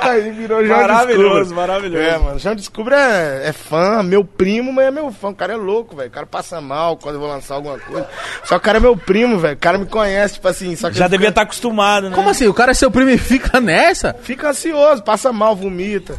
Aí 0.00 0.30
virou 0.30 0.64
João 0.64 0.80
Maravilhoso, 0.80 1.38
Descubra. 1.40 1.66
maravilhoso. 1.66 2.02
É, 2.04 2.18
mano, 2.18 2.38
João 2.38 2.54
Descubra 2.54 2.96
é, 2.96 3.48
é 3.48 3.52
fã, 3.52 4.02
meu 4.02 4.24
primo, 4.24 4.72
mas 4.72 4.86
é 4.86 4.90
meu 4.90 5.10
fã. 5.12 5.28
O 5.30 5.34
cara 5.34 5.54
é 5.54 5.56
louco, 5.56 5.96
velho. 5.96 6.08
O 6.08 6.12
cara 6.12 6.26
passa 6.26 6.60
mal 6.60 6.96
quando 6.96 7.16
eu 7.16 7.20
vou 7.20 7.28
lançar 7.28 7.54
alguma 7.54 7.78
coisa. 7.78 8.06
Só 8.44 8.54
que 8.56 8.60
o 8.60 8.60
cara 8.60 8.78
é 8.78 8.80
meu 8.80 8.96
primo, 8.96 9.38
velho. 9.38 9.54
O 9.54 9.58
cara 9.58 9.78
me 9.78 9.86
conhece, 9.86 10.34
tipo 10.34 10.48
assim. 10.48 10.76
Só 10.76 10.88
que 10.90 10.96
Já 10.96 11.06
devia 11.06 11.18
fica, 11.28 11.30
estar 11.30 11.42
acostumado, 11.42 12.10
né? 12.10 12.14
Como 12.16 12.28
assim? 12.30 12.46
O 12.46 12.54
cara 12.54 12.70
é 12.70 12.74
seu 12.74 12.90
primo 12.90 13.10
e 13.10 13.18
fica 13.18 13.60
nessa? 13.60 14.14
fica 14.22 14.50
ansioso, 14.50 15.02
passa 15.02 15.32
mal, 15.32 15.56
vomita. 15.56 16.14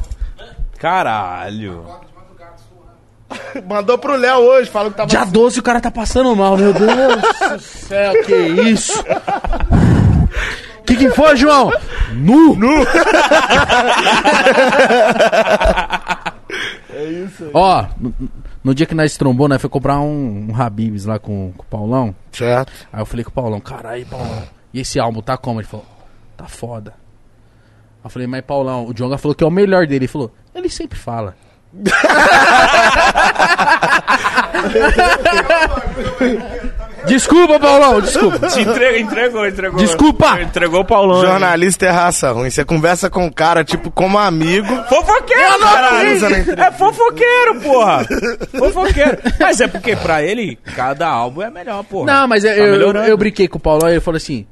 Caralho. 0.78 1.86
Mandou 3.68 3.98
pro 3.98 4.16
Léo 4.16 4.38
hoje, 4.38 4.70
falou 4.70 4.92
que 4.92 4.98
tava. 4.98 5.10
Dia 5.10 5.26
12 5.26 5.60
o 5.60 5.64
cara 5.64 5.82
tá 5.82 5.92
passando 5.92 6.36
mal, 6.36 6.58
meu 6.58 6.74
Deus 6.74 6.90
do 6.90 7.60
céu, 7.60 8.14
que 8.24 8.36
isso? 8.36 9.03
Que 10.86 10.98
que 10.98 11.10
foi, 11.12 11.38
João? 11.38 11.72
Nu! 12.14 12.56
Nu! 12.56 12.68
é 16.94 17.06
isso 17.06 17.45
aí. 17.45 17.52
Ó, 17.53 17.86
no, 17.98 18.14
no 18.64 18.76
dia 18.76 18.86
que 18.86 18.94
nós 18.94 19.16
trombou, 19.18 19.48
nós 19.48 19.62
foi 19.62 19.70
comprar 19.70 20.00
um, 20.02 20.50
um 20.50 20.62
Habibs 20.62 21.06
lá 21.06 21.18
com, 21.20 21.53
com 21.56 21.64
o 21.64 21.66
Paulão. 21.66 22.14
Certo. 22.32 22.72
Aí 22.92 23.02
eu 23.02 23.06
falei 23.06 23.24
com 23.24 23.32
o 23.32 23.34
Paulão, 23.34 23.62
caralho, 23.62 24.06
Paulão, 24.06 24.44
e 24.74 24.82
esse 24.82 25.00
álbum 25.00 25.22
tá 25.22 25.38
como? 25.38 25.62
Ele 25.62 25.68
falou, 25.68 25.86
tá 26.36 26.48
foda. 26.48 26.94
Aí 28.03 28.06
eu 28.06 28.10
falei, 28.10 28.28
mas 28.28 28.44
Paulão, 28.44 28.86
o 28.86 28.94
Jonga 28.94 29.18
falou 29.18 29.34
que 29.34 29.44
é 29.44 29.48
o 29.48 29.52
melhor 29.52 29.88
dele. 29.88 30.06
Ele 30.06 30.08
falou, 30.08 30.32
ele 30.53 30.70
sempre 30.70 31.00
fala. 31.00 31.36
desculpa, 37.06 37.60
Paulão, 37.60 38.02
desculpa. 38.02 38.48
Te 38.48 38.61
entrega, 38.61 39.00
entregou, 39.00 39.48
entregou. 39.48 39.80
Desculpa. 39.80 40.42
Entregou 40.42 40.82
o 40.82 40.85
Paulão. 40.85 41.22
Jornalista 41.22 41.85
é 41.85 41.90
raça 41.90 42.32
ruim. 42.32 42.50
Você 42.50 42.64
conversa 42.64 43.10
com 43.10 43.27
o 43.27 43.34
cara, 43.34 43.64
tipo, 43.64 43.92
como 43.92 44.18
amigo. 44.18 44.68
Fofoqueiro, 44.88 45.60
caralho. 45.60 46.16
entrevista. 46.16 46.61
É 46.61 46.72
fofoqueiro, 46.72 47.61
porra. 47.61 48.06
Fofoqueiro. 48.58 49.18
Mas 49.40 49.61
é 49.61 49.68
porque 49.68 49.95
pra 49.95 50.24
ele, 50.24 50.58
cada 50.76 51.08
álbum 51.08 51.42
é 51.42 51.50
melhor, 51.50 51.84
porra. 51.84 52.14
Não, 52.14 52.27
mas 52.27 52.43
eu, 52.43 52.53
Tá 52.53 52.60
eu, 52.60 52.92
eu 53.06 53.18
brinquei 53.18 53.48
com 53.48 53.58
o 53.58 53.61
Paulão 53.61 53.90
e 53.90 53.93
ele 53.93 54.00
falou 54.02 54.18
assim, 54.18 54.45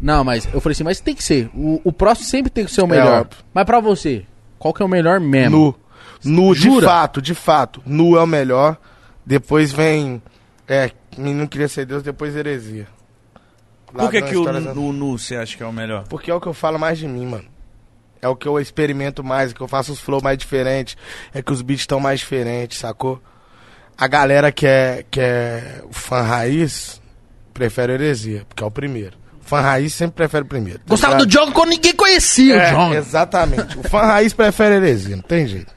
não, 0.00 0.22
mas 0.22 0.46
eu 0.52 0.60
falei 0.60 0.74
assim, 0.74 0.84
mas 0.84 1.00
tem 1.00 1.14
que 1.14 1.24
ser, 1.24 1.50
o, 1.54 1.80
o 1.84 1.92
próximo 1.92 2.26
sempre 2.26 2.50
tem 2.50 2.64
que 2.64 2.70
ser 2.72 2.82
o 2.82 2.86
melhor. 2.86 3.22
óbvio. 3.22 3.38
mas 3.52 3.64
pra 3.64 3.80
você, 3.80 4.24
qual 4.58 4.72
que 4.72 4.82
é 4.82 4.84
o 4.84 4.88
melhor 4.88 5.18
mesmo? 5.18 5.74
Nu. 6.24 6.48
Nu, 6.48 6.54
de 6.54 6.60
Jura? 6.62 6.86
fato, 6.86 7.22
de 7.22 7.34
fato. 7.34 7.82
Nu 7.86 8.16
é 8.16 8.22
o 8.22 8.26
melhor. 8.26 8.76
Depois 9.24 9.72
vem. 9.72 10.22
É, 10.66 10.90
menino 11.16 11.48
queria 11.48 11.68
ser 11.68 11.86
Deus, 11.86 12.02
depois 12.02 12.34
heresia. 12.36 12.86
Lá 13.94 14.04
Por 14.04 14.10
que, 14.10 14.20
que 14.22 14.36
o 14.36 14.44
nu, 14.74 14.92
nu 14.92 15.18
você 15.18 15.36
acha 15.36 15.56
que 15.56 15.62
é 15.62 15.66
o 15.66 15.72
melhor? 15.72 16.04
Porque 16.08 16.30
é 16.30 16.34
o 16.34 16.40
que 16.40 16.46
eu 16.46 16.52
falo 16.52 16.78
mais 16.78 16.98
de 16.98 17.08
mim, 17.08 17.26
mano. 17.26 17.44
É 18.20 18.28
o 18.28 18.36
que 18.36 18.46
eu 18.46 18.58
experimento 18.60 19.22
mais, 19.22 19.50
é 19.52 19.54
que 19.54 19.60
eu 19.60 19.68
faço 19.68 19.92
os 19.92 20.00
flow 20.00 20.20
mais 20.22 20.36
diferentes, 20.36 20.96
é 21.32 21.40
que 21.40 21.52
os 21.52 21.62
beats 21.62 21.82
estão 21.82 22.00
mais 22.00 22.20
diferentes, 22.20 22.78
sacou? 22.78 23.22
A 23.96 24.06
galera 24.06 24.50
que 24.52 24.66
é, 24.66 25.04
que 25.10 25.20
é 25.20 25.82
o 25.88 25.92
fã 25.92 26.20
raiz 26.22 27.00
prefere 27.54 27.92
heresia, 27.94 28.44
porque 28.48 28.62
é 28.62 28.66
o 28.66 28.70
primeiro. 28.70 29.16
O 29.40 29.44
fã 29.48 29.60
raiz 29.60 29.94
sempre 29.94 30.16
prefere 30.16 30.42
o 30.44 30.48
primeiro. 30.48 30.80
tá 30.80 30.84
Gostava 30.88 31.14
ligado? 31.14 31.26
do 31.28 31.32
Jonga 31.32 31.52
quando 31.52 31.70
ninguém 31.70 31.94
conhecia 31.94 32.56
É, 32.56 32.72
o 32.72 32.76
Jonga. 32.76 32.96
exatamente. 32.96 33.78
O 33.78 33.82
fã 33.88 34.02
raiz 34.02 34.32
prefere 34.34 34.74
heresia, 34.76 35.16
não 35.16 35.22
tem 35.22 35.46
jeito. 35.46 35.72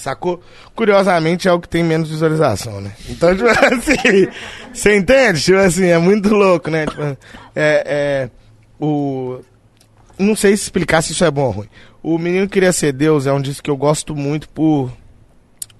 Sacou? 0.00 0.42
Curiosamente 0.74 1.46
é 1.46 1.52
o 1.52 1.60
que 1.60 1.68
tem 1.68 1.84
menos 1.84 2.08
visualização, 2.08 2.80
né? 2.80 2.92
Então, 3.08 3.34
tipo 3.36 3.48
assim, 3.48 4.28
você 4.72 4.96
entende? 4.96 5.42
Tipo 5.42 5.58
assim, 5.58 5.86
é 5.86 5.98
muito 5.98 6.34
louco, 6.34 6.70
né? 6.70 6.86
Tipo, 6.86 7.02
é, 7.02 7.16
é, 7.54 8.30
o... 8.80 9.40
Não 10.18 10.34
sei 10.34 10.56
se 10.56 10.64
explicar 10.64 11.02
se 11.02 11.12
isso 11.12 11.24
é 11.24 11.30
bom 11.30 11.44
ou 11.44 11.50
ruim. 11.50 11.68
O 12.02 12.18
Menino 12.18 12.48
Queria 12.48 12.72
Ser 12.72 12.92
Deus 12.92 13.26
é 13.26 13.32
um 13.32 13.40
disco 13.40 13.62
que 13.62 13.70
eu 13.70 13.76
gosto 13.76 14.16
muito 14.16 14.48
por... 14.48 14.90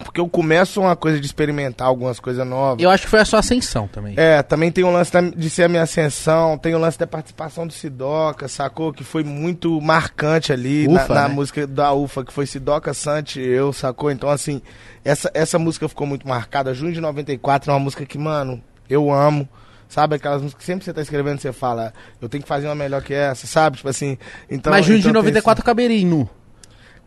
Porque 0.04 0.20
eu 0.20 0.28
começo 0.28 0.80
uma 0.80 0.96
coisa 0.96 1.20
de 1.20 1.26
experimentar 1.26 1.86
algumas 1.86 2.18
coisas 2.18 2.46
novas. 2.46 2.82
Eu 2.82 2.90
acho 2.90 3.04
que 3.04 3.10
foi 3.10 3.20
a 3.20 3.24
sua 3.24 3.38
ascensão 3.40 3.86
também. 3.88 4.14
É, 4.16 4.42
também 4.42 4.70
tem 4.72 4.82
o 4.84 4.90
lance 4.90 5.12
da- 5.12 5.20
de 5.20 5.50
ser 5.50 5.64
a 5.64 5.68
minha 5.68 5.82
ascensão, 5.82 6.58
tem 6.58 6.74
o 6.74 6.78
lance 6.78 6.98
da 6.98 7.06
participação 7.06 7.66
do 7.66 7.72
Sidoca, 7.72 8.48
sacou? 8.48 8.92
Que 8.92 9.04
foi 9.04 9.22
muito 9.22 9.80
marcante 9.80 10.52
ali 10.52 10.88
na- 10.88 11.04
Ufa, 11.04 11.14
na, 11.14 11.28
né? 11.28 11.34
música 11.34 11.66
da 11.66 11.92
UFA, 11.92 12.24
que 12.24 12.32
foi 12.32 12.46
Sidoca, 12.46 12.92
Sante 12.94 13.38
eu, 13.40 13.72
sacou? 13.72 14.10
Então, 14.10 14.28
assim, 14.28 14.60
essa, 15.04 15.30
essa 15.34 15.58
música 15.58 15.88
ficou 15.88 16.06
muito 16.06 16.26
marcada. 16.26 16.74
Junho 16.74 16.92
de 16.92 17.00
94 17.00 17.70
é 17.70 17.74
uma 17.74 17.80
música 17.80 18.04
que, 18.06 18.18
mano, 18.18 18.60
eu 18.88 19.12
amo. 19.12 19.48
Sabe 19.88 20.14
aquelas 20.14 20.40
músicas 20.40 20.60
que 20.60 20.66
sempre 20.66 20.84
você 20.84 20.92
tá 20.92 21.02
escrevendo, 21.02 21.40
você 21.40 21.52
fala, 21.52 21.92
eu 22.22 22.28
tenho 22.28 22.42
que 22.44 22.48
fazer 22.48 22.68
uma 22.68 22.76
melhor 22.76 23.02
que 23.02 23.12
essa, 23.12 23.44
sabe? 23.48 23.78
Tipo 23.78 23.88
assim. 23.88 24.16
Então, 24.48 24.70
Mas 24.72 24.86
Junho 24.86 24.98
de 24.98 25.08
então 25.08 25.12
tem 25.20 25.32
94 25.32 25.64
caberia 25.64 25.98
em 25.98 26.06
nu. 26.06 26.30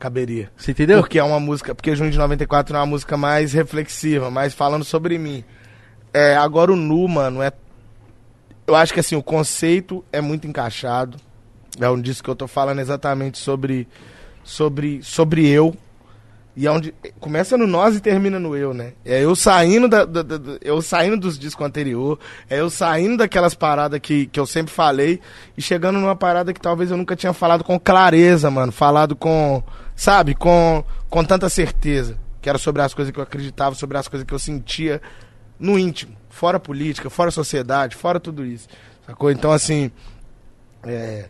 Caberia. 0.04 0.52
Você 0.58 0.72
entendeu? 0.72 1.00
Porque 1.00 1.18
é 1.18 1.24
uma 1.24 1.40
música. 1.40 1.74
Porque 1.74 1.96
Junho 1.96 2.12
de 2.12 2.18
94 2.18 2.76
é 2.76 2.80
uma 2.80 2.86
música 2.86 3.16
mais 3.16 3.54
reflexiva, 3.54 4.30
mais 4.30 4.54
falando 4.54 4.84
sobre 4.84 5.18
mim. 5.18 5.44
É, 6.14 6.36
agora 6.36 6.72
o 6.74 6.76
Nu, 6.76 7.08
mano, 7.08 7.42
é. 7.42 7.52
Eu 8.68 8.76
acho 8.76 8.94
que 8.94 9.00
assim, 9.00 9.16
o 9.16 9.24
conceito 9.24 10.04
é 10.12 10.20
muito 10.20 10.46
encaixado. 10.46 11.18
É 11.80 11.90
um 11.90 12.00
disco 12.00 12.26
que 12.26 12.30
eu 12.30 12.36
tô 12.36 12.48
falando 12.48 12.80
exatamente 12.80 13.38
sobre. 13.38 13.88
Sobre, 14.44 15.02
sobre 15.02 15.48
eu. 15.48 15.74
E 16.56 16.68
é 16.68 16.72
onde. 16.72 16.94
Começa 17.20 17.58
no 17.58 17.66
nós 17.66 17.96
e 17.96 18.02
termina 18.02 18.38
no 18.38 18.56
eu, 18.58 18.74
né? 18.74 18.92
É 19.06 19.24
eu 19.24 19.36
saindo 19.36 19.88
da, 19.88 20.04
da- 20.06 20.22
da- 20.22 20.38
da- 20.38 20.58
eu 20.62 20.82
saindo 20.82 21.18
dos 21.18 21.40
discos 21.40 21.66
anterior, 21.66 22.20
é 22.50 22.60
eu 22.60 22.70
saindo 22.70 23.18
daquelas 23.18 23.56
paradas 23.56 24.00
que, 24.02 24.26
que 24.28 24.40
eu 24.40 24.46
sempre 24.46 24.72
falei 24.72 25.20
e 25.58 25.62
chegando 25.62 25.98
numa 26.00 26.16
parada 26.16 26.54
que 26.54 26.60
talvez 26.62 26.92
eu 26.92 26.98
nunca 26.98 27.16
tinha 27.16 27.34
falado 27.34 27.64
com 27.64 27.80
clareza, 27.80 28.52
mano. 28.52 28.72
Falado 28.72 29.16
com. 29.16 29.64
Sabe? 29.96 30.36
Com, 30.36 30.84
com 31.10 31.24
tanta 31.24 31.50
certeza. 31.50 32.18
Que 32.42 32.50
era 32.50 32.58
sobre 32.58 32.82
as 32.82 32.94
coisas 32.94 33.14
que 33.14 33.20
eu 33.20 33.24
acreditava, 33.24 33.76
sobre 33.76 33.98
as 33.98 34.08
coisas 34.08 34.26
que 34.28 34.34
eu 34.34 34.40
sentia 34.40 35.02
no 35.60 35.80
íntimo. 35.80 36.16
Fora 36.30 36.60
política, 36.60 37.10
fora 37.10 37.32
sociedade, 37.32 37.96
fora 37.96 38.20
tudo 38.20 38.46
isso. 38.46 38.68
Sacou? 39.06 39.32
Então, 39.32 39.52
assim. 39.52 39.92
É, 40.84 41.30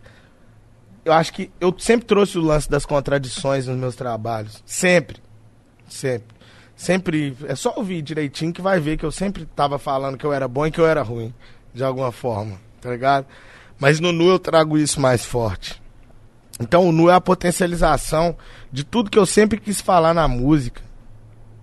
eu 1.05 1.13
acho 1.13 1.33
que 1.33 1.51
eu 1.59 1.75
sempre 1.77 2.05
trouxe 2.05 2.37
o 2.37 2.41
lance 2.41 2.69
das 2.69 2.85
contradições 2.85 3.67
nos 3.67 3.77
meus 3.77 3.95
trabalhos. 3.95 4.63
Sempre. 4.65 5.21
Sempre. 5.87 6.35
Sempre. 6.75 7.37
É 7.45 7.55
só 7.55 7.73
ouvir 7.75 8.01
direitinho 8.01 8.53
que 8.53 8.61
vai 8.61 8.79
ver 8.79 8.97
que 8.97 9.05
eu 9.05 9.11
sempre 9.11 9.45
tava 9.45 9.77
falando 9.77 10.17
que 10.17 10.25
eu 10.25 10.33
era 10.33 10.47
bom 10.47 10.65
e 10.65 10.71
que 10.71 10.79
eu 10.79 10.87
era 10.87 11.01
ruim. 11.01 11.33
De 11.73 11.83
alguma 11.83 12.11
forma. 12.11 12.59
Tá 12.79 12.89
ligado? 12.89 13.25
Mas 13.79 13.99
no 13.99 14.11
Nu 14.11 14.29
eu 14.29 14.39
trago 14.39 14.77
isso 14.77 15.01
mais 15.01 15.25
forte. 15.25 15.81
Então 16.59 16.87
o 16.87 16.91
Nu 16.91 17.09
é 17.09 17.13
a 17.15 17.21
potencialização 17.21 18.37
de 18.71 18.83
tudo 18.83 19.09
que 19.09 19.17
eu 19.17 19.25
sempre 19.25 19.59
quis 19.59 19.81
falar 19.81 20.13
na 20.13 20.27
música. 20.27 20.81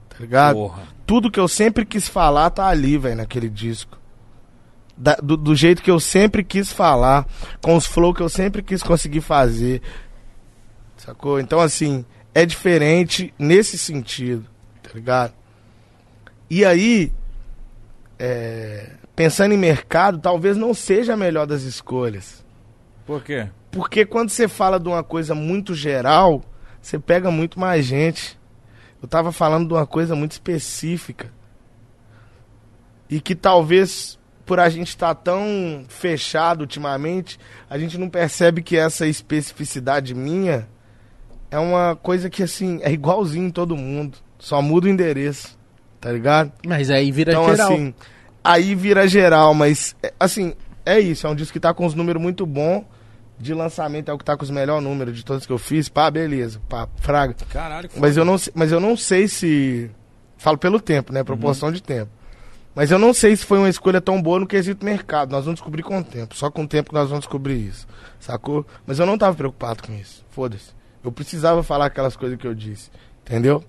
Tá 0.08 0.16
ligado? 0.18 0.54
Porra. 0.56 0.82
Tudo 1.06 1.30
que 1.30 1.40
eu 1.40 1.48
sempre 1.48 1.84
quis 1.84 2.08
falar 2.08 2.50
tá 2.50 2.66
ali, 2.66 2.98
velho, 2.98 3.16
naquele 3.16 3.48
disco. 3.48 3.98
Da- 4.96 5.16
do, 5.16 5.36
do 5.36 5.54
jeito 5.54 5.82
que 5.82 5.90
eu 5.90 5.98
sempre 5.98 6.44
quis 6.44 6.72
falar, 6.72 7.26
com 7.62 7.74
os 7.76 7.86
flow 7.86 8.12
que 8.12 8.20
eu 8.20 8.28
sempre 8.28 8.62
quis 8.62 8.82
conseguir 8.82 9.20
fazer. 9.22 9.80
Sacou? 10.96 11.40
Então, 11.40 11.58
assim, 11.60 12.04
é 12.34 12.44
diferente 12.44 13.32
nesse 13.38 13.78
sentido, 13.78 14.44
tá 14.82 14.90
ligado? 14.94 15.32
E 16.50 16.64
aí, 16.64 17.12
é, 18.18 18.90
pensando 19.16 19.54
em 19.54 19.58
mercado, 19.58 20.18
talvez 20.18 20.56
não 20.56 20.74
seja 20.74 21.14
a 21.14 21.16
melhor 21.16 21.46
das 21.46 21.62
escolhas. 21.62 22.44
Por 23.06 23.22
quê? 23.22 23.48
Porque 23.70 24.04
quando 24.04 24.30
você 24.30 24.48
fala 24.48 24.80
de 24.80 24.88
uma 24.88 25.02
coisa 25.02 25.34
muito 25.34 25.74
geral, 25.74 26.42
você 26.80 26.98
pega 26.98 27.30
muito 27.30 27.58
mais 27.58 27.84
gente. 27.84 28.38
Eu 29.02 29.08
tava 29.08 29.32
falando 29.32 29.68
de 29.68 29.74
uma 29.74 29.86
coisa 29.86 30.14
muito 30.14 30.32
específica. 30.32 31.32
E 33.08 33.20
que 33.20 33.34
talvez 33.34 34.18
por 34.44 34.58
a 34.58 34.68
gente 34.68 34.88
estar 34.88 35.14
tão 35.14 35.84
fechado 35.88 36.62
ultimamente, 36.62 37.38
a 37.68 37.78
gente 37.78 37.96
não 37.96 38.08
percebe 38.08 38.62
que 38.62 38.76
essa 38.76 39.06
especificidade 39.06 40.12
minha 40.12 40.68
é 41.52 41.58
uma 41.58 41.94
coisa 41.94 42.28
que, 42.28 42.42
assim, 42.42 42.80
é 42.82 42.90
igualzinho 42.92 43.46
em 43.46 43.50
todo 43.50 43.76
mundo. 43.76 44.18
Só 44.40 44.60
muda 44.60 44.88
o 44.88 44.90
endereço, 44.90 45.56
tá 46.00 46.10
ligado? 46.10 46.52
Mas 46.66 46.90
aí 46.90 47.12
vira 47.12 47.30
Então, 47.30 47.48
geral. 47.48 47.72
assim, 47.72 47.94
aí 48.42 48.74
vira 48.74 49.06
geral, 49.06 49.54
mas, 49.54 49.94
é, 50.02 50.12
assim, 50.18 50.54
é 50.84 50.98
isso. 50.98 51.28
É 51.28 51.30
um 51.30 51.34
disco 51.36 51.52
que 51.52 51.60
tá 51.60 51.72
com 51.72 51.86
os 51.86 51.94
números 51.94 52.20
muito 52.20 52.44
bons. 52.44 52.84
De 53.40 53.54
lançamento 53.54 54.10
é 54.10 54.12
o 54.12 54.18
que 54.18 54.24
tá 54.24 54.36
com 54.36 54.44
os 54.44 54.50
melhores 54.50 54.84
números 54.84 55.16
de 55.16 55.24
todos 55.24 55.46
que 55.46 55.52
eu 55.52 55.56
fiz. 55.56 55.88
Pá, 55.88 56.10
beleza. 56.10 56.60
Pá, 56.68 56.86
fraga. 56.96 57.34
Caralho, 57.48 57.88
que 57.88 57.98
Mas 57.98 58.16
eu 58.16 58.24
não, 58.24 58.36
mas 58.54 58.70
eu 58.70 58.78
não 58.78 58.96
sei 58.96 59.26
se. 59.26 59.90
Falo 60.36 60.58
pelo 60.58 60.78
tempo, 60.78 61.12
né? 61.12 61.24
Proporção 61.24 61.72
de 61.72 61.82
tempo. 61.82 62.10
Mas 62.74 62.90
eu 62.90 62.98
não 62.98 63.12
sei 63.12 63.34
se 63.34 63.44
foi 63.44 63.58
uma 63.58 63.68
escolha 63.68 64.00
tão 64.00 64.20
boa 64.20 64.38
no 64.38 64.46
quesito 64.46 64.84
mercado. 64.84 65.32
Nós 65.32 65.44
vamos 65.44 65.58
descobrir 65.58 65.82
com 65.82 65.98
o 65.98 66.04
tempo. 66.04 66.36
Só 66.36 66.50
com 66.50 66.64
o 66.64 66.68
tempo 66.68 66.90
que 66.90 66.94
nós 66.94 67.08
vamos 67.08 67.24
descobrir 67.24 67.56
isso. 67.56 67.86
Sacou? 68.18 68.66
Mas 68.86 68.98
eu 68.98 69.06
não 69.06 69.18
tava 69.18 69.34
preocupado 69.34 69.82
com 69.82 69.92
isso. 69.94 70.24
Foda-se. 70.30 70.70
Eu 71.02 71.10
precisava 71.10 71.62
falar 71.62 71.86
aquelas 71.86 72.16
coisas 72.16 72.38
que 72.38 72.46
eu 72.46 72.54
disse. 72.54 72.90
Entendeu? 73.22 73.64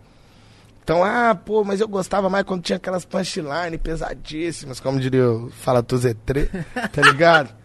Então, 0.84 1.04
ah, 1.04 1.34
pô, 1.34 1.64
mas 1.64 1.80
eu 1.80 1.88
gostava 1.88 2.30
mais 2.30 2.44
quando 2.44 2.64
tinha 2.64 2.76
aquelas 2.76 3.06
punchline 3.06 3.78
pesadíssimas, 3.78 4.80
como 4.80 5.00
diria 5.00 5.30
o 5.30 5.50
Fala 5.50 5.84
Tu 5.84 5.96
Z3, 5.96 6.50
tá 6.92 7.02
ligado? 7.02 7.54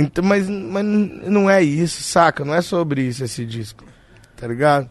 Então, 0.00 0.24
mas, 0.24 0.48
mas 0.48 0.84
não 0.84 1.48
é 1.50 1.62
isso, 1.62 2.02
saca? 2.02 2.44
Não 2.44 2.54
é 2.54 2.62
sobre 2.62 3.02
isso 3.02 3.24
esse 3.24 3.44
disco, 3.44 3.84
tá 4.36 4.46
ligado? 4.46 4.88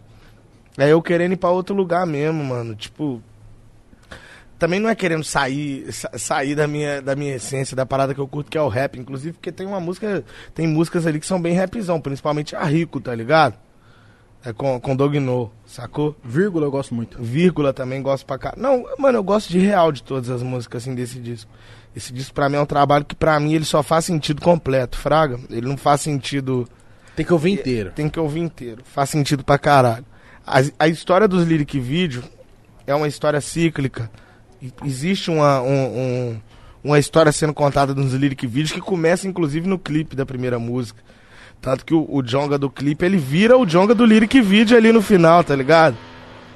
É 0.78 0.90
eu 0.92 1.02
querendo 1.02 1.34
ir 1.34 1.38
pra 1.38 1.50
outro 1.50 1.76
lugar 1.76 2.06
mesmo, 2.06 2.44
mano. 2.44 2.76
Tipo. 2.76 3.22
Também 4.60 4.80
não 4.80 4.90
é 4.90 4.96
querendo 4.96 5.24
sair, 5.24 5.92
sa- 5.94 6.10
sair 6.18 6.56
da 6.56 6.68
minha, 6.68 7.00
da 7.00 7.16
minha 7.16 7.36
essência, 7.36 7.76
da 7.76 7.86
parada 7.86 8.14
que 8.16 8.20
eu 8.20 8.28
curto, 8.28 8.50
que 8.50 8.58
é 8.58 8.62
o 8.62 8.68
rap. 8.68 8.98
Inclusive, 9.00 9.34
porque 9.34 9.52
tem 9.52 9.68
uma 9.68 9.80
música. 9.80 10.24
Tem 10.56 10.66
músicas 10.68 11.06
ali 11.06 11.20
que 11.20 11.28
são 11.28 11.40
bem 11.40 11.56
rapzão, 11.56 12.02
principalmente 12.02 12.56
a 12.56 12.64
Rico, 12.64 13.00
tá 13.00 13.14
ligado? 13.14 13.54
É 14.44 14.52
com, 14.54 14.80
com 14.80 14.96
Dog 14.96 15.20
No, 15.20 15.52
sacou? 15.66 16.16
Vírgula 16.24 16.66
eu 16.66 16.72
gosto 16.72 16.94
muito. 16.96 17.22
Vírgula 17.22 17.72
também 17.72 18.02
gosto 18.02 18.26
pra 18.26 18.38
cá. 18.40 18.54
Não, 18.58 18.84
mano, 18.98 19.20
eu 19.20 19.24
gosto 19.24 19.50
de 19.52 19.60
real 19.60 19.92
de 19.92 20.02
todas 20.02 20.30
as 20.30 20.42
músicas 20.42 20.84
assim 20.84 20.96
desse 20.96 21.20
disco. 21.20 21.52
Esse 21.98 22.14
disco 22.14 22.32
pra 22.34 22.48
mim 22.48 22.58
é 22.58 22.62
um 22.62 22.66
trabalho 22.66 23.04
que 23.04 23.16
pra 23.16 23.40
mim 23.40 23.54
ele 23.54 23.66
só 23.66 23.82
faz 23.82 24.06
sentido 24.06 24.40
completo, 24.40 24.98
fraga. 24.98 25.40
Ele 25.50 25.68
não 25.68 25.76
faz 25.78 26.02
sentido 26.02 26.68
Tem 27.16 27.26
que 27.26 27.34
ouvir 27.34 27.50
inteiro. 27.52 27.92
tem 27.96 28.08
que 28.08 28.20
ouvir 28.20 28.42
inteiro. 28.42 28.84
Faz 28.86 29.10
sentido 29.10 29.44
pra 29.44 29.58
caralho. 29.58 30.06
A, 30.46 30.60
a 30.78 30.88
história 30.88 31.28
dos 31.28 31.44
lyric 31.48 31.80
video 31.80 32.24
é 32.86 32.94
uma 32.94 33.08
história 33.08 33.42
cíclica. 33.42 34.12
Existe 34.86 35.32
uma, 35.32 35.60
um- 35.62 35.98
um- 36.00 36.42
uma 36.84 37.00
história 37.00 37.32
sendo 37.32 37.54
contada 37.54 37.96
nos 37.96 38.14
lyric 38.14 38.46
videos 38.46 38.72
que 38.72 38.80
começa 38.80 39.28
inclusive 39.28 39.68
no 39.68 39.80
clipe 39.80 40.16
da 40.16 40.26
primeira 40.26 40.60
música. 40.60 41.02
Tanto 41.60 41.84
que 41.84 41.96
o, 41.96 42.06
o 42.08 42.22
Jonga 42.22 42.60
do 42.60 42.70
clipe, 42.70 43.04
ele 43.04 43.18
vira 43.18 43.58
o 43.58 43.66
Jonga 43.66 43.96
do 43.96 44.06
lyric 44.06 44.40
video 44.40 44.78
ali 44.78 44.92
no 44.92 45.02
final, 45.02 45.44
tá 45.44 45.56
ligado? 45.56 45.98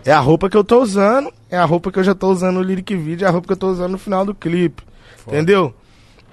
É 0.06 0.12
a 0.12 0.20
roupa 0.20 0.48
que 0.52 0.56
eu 0.58 0.64
tô 0.64 0.82
usando, 0.84 1.34
é 1.50 1.58
a 1.58 1.66
roupa 1.66 1.92
que 1.92 1.98
eu 1.98 2.04
já 2.04 2.14
tô 2.14 2.30
usando 2.32 2.58
no 2.58 2.62
lyric 2.62 2.96
video, 2.96 3.26
é 3.26 3.28
a 3.28 3.32
roupa 3.32 3.48
que 3.48 3.54
eu 3.54 3.58
tô 3.58 3.70
usando 3.72 3.92
no 3.94 3.98
final 3.98 4.24
do 4.24 4.36
clipe. 4.36 4.84
Entendeu? 5.28 5.74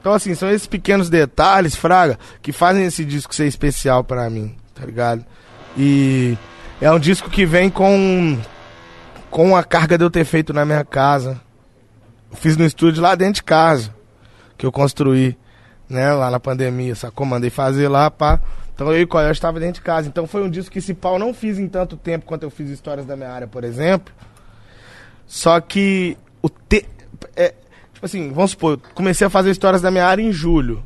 Então, 0.00 0.12
assim, 0.12 0.34
são 0.34 0.50
esses 0.50 0.66
pequenos 0.66 1.10
detalhes, 1.10 1.74
Fraga, 1.74 2.18
que 2.40 2.52
fazem 2.52 2.84
esse 2.84 3.04
disco 3.04 3.34
ser 3.34 3.46
especial 3.46 4.04
pra 4.04 4.30
mim, 4.30 4.54
tá 4.74 4.86
ligado? 4.86 5.24
E 5.76 6.36
é 6.80 6.90
um 6.90 6.98
disco 6.98 7.28
que 7.28 7.44
vem 7.44 7.68
com, 7.68 8.38
com 9.30 9.56
a 9.56 9.64
carga 9.64 9.98
de 9.98 10.04
eu 10.04 10.10
ter 10.10 10.24
feito 10.24 10.52
na 10.52 10.64
minha 10.64 10.84
casa. 10.84 11.40
Eu 12.30 12.36
fiz 12.36 12.56
no 12.56 12.64
estúdio 12.64 13.02
lá 13.02 13.14
dentro 13.14 13.34
de 13.34 13.42
casa, 13.42 13.94
que 14.56 14.64
eu 14.64 14.72
construí, 14.72 15.36
né, 15.88 16.12
lá 16.12 16.30
na 16.30 16.38
pandemia, 16.38 16.94
sacou? 16.94 17.26
Mandei 17.26 17.50
fazer 17.50 17.88
lá, 17.88 18.10
pá. 18.10 18.40
Então 18.74 18.92
eu 18.92 19.00
e 19.00 19.02
o 19.02 19.08
Coyote 19.08 19.32
estava 19.32 19.58
dentro 19.58 19.74
de 19.74 19.80
casa. 19.80 20.06
Então 20.06 20.26
foi 20.26 20.44
um 20.44 20.48
disco 20.48 20.70
que 20.70 20.78
esse 20.78 20.94
pau 20.94 21.18
não 21.18 21.34
fiz 21.34 21.58
em 21.58 21.66
tanto 21.66 21.96
tempo 21.96 22.24
quanto 22.24 22.44
eu 22.44 22.50
fiz 22.50 22.70
Histórias 22.70 23.04
da 23.04 23.16
Minha 23.16 23.30
Área, 23.30 23.48
por 23.48 23.64
exemplo. 23.64 24.14
Só 25.26 25.60
que 25.60 26.16
o 26.40 26.48
te... 26.48 26.86
é, 27.34 27.54
tipo 27.98 28.06
assim, 28.06 28.32
vamos 28.32 28.52
supor, 28.52 28.74
eu 28.74 28.80
comecei 28.94 29.26
a 29.26 29.30
fazer 29.30 29.50
Histórias 29.50 29.82
da 29.82 29.90
Minha 29.90 30.06
Área 30.06 30.22
em 30.22 30.30
julho. 30.30 30.84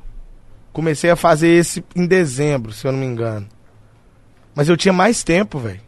Comecei 0.72 1.10
a 1.10 1.16
fazer 1.16 1.48
esse 1.48 1.84
em 1.94 2.06
dezembro, 2.06 2.72
se 2.72 2.86
eu 2.86 2.92
não 2.92 2.98
me 2.98 3.04
engano. 3.04 3.46
Mas 4.54 4.70
eu 4.70 4.76
tinha 4.76 4.92
mais 4.94 5.22
tempo, 5.22 5.58
velho. 5.58 5.80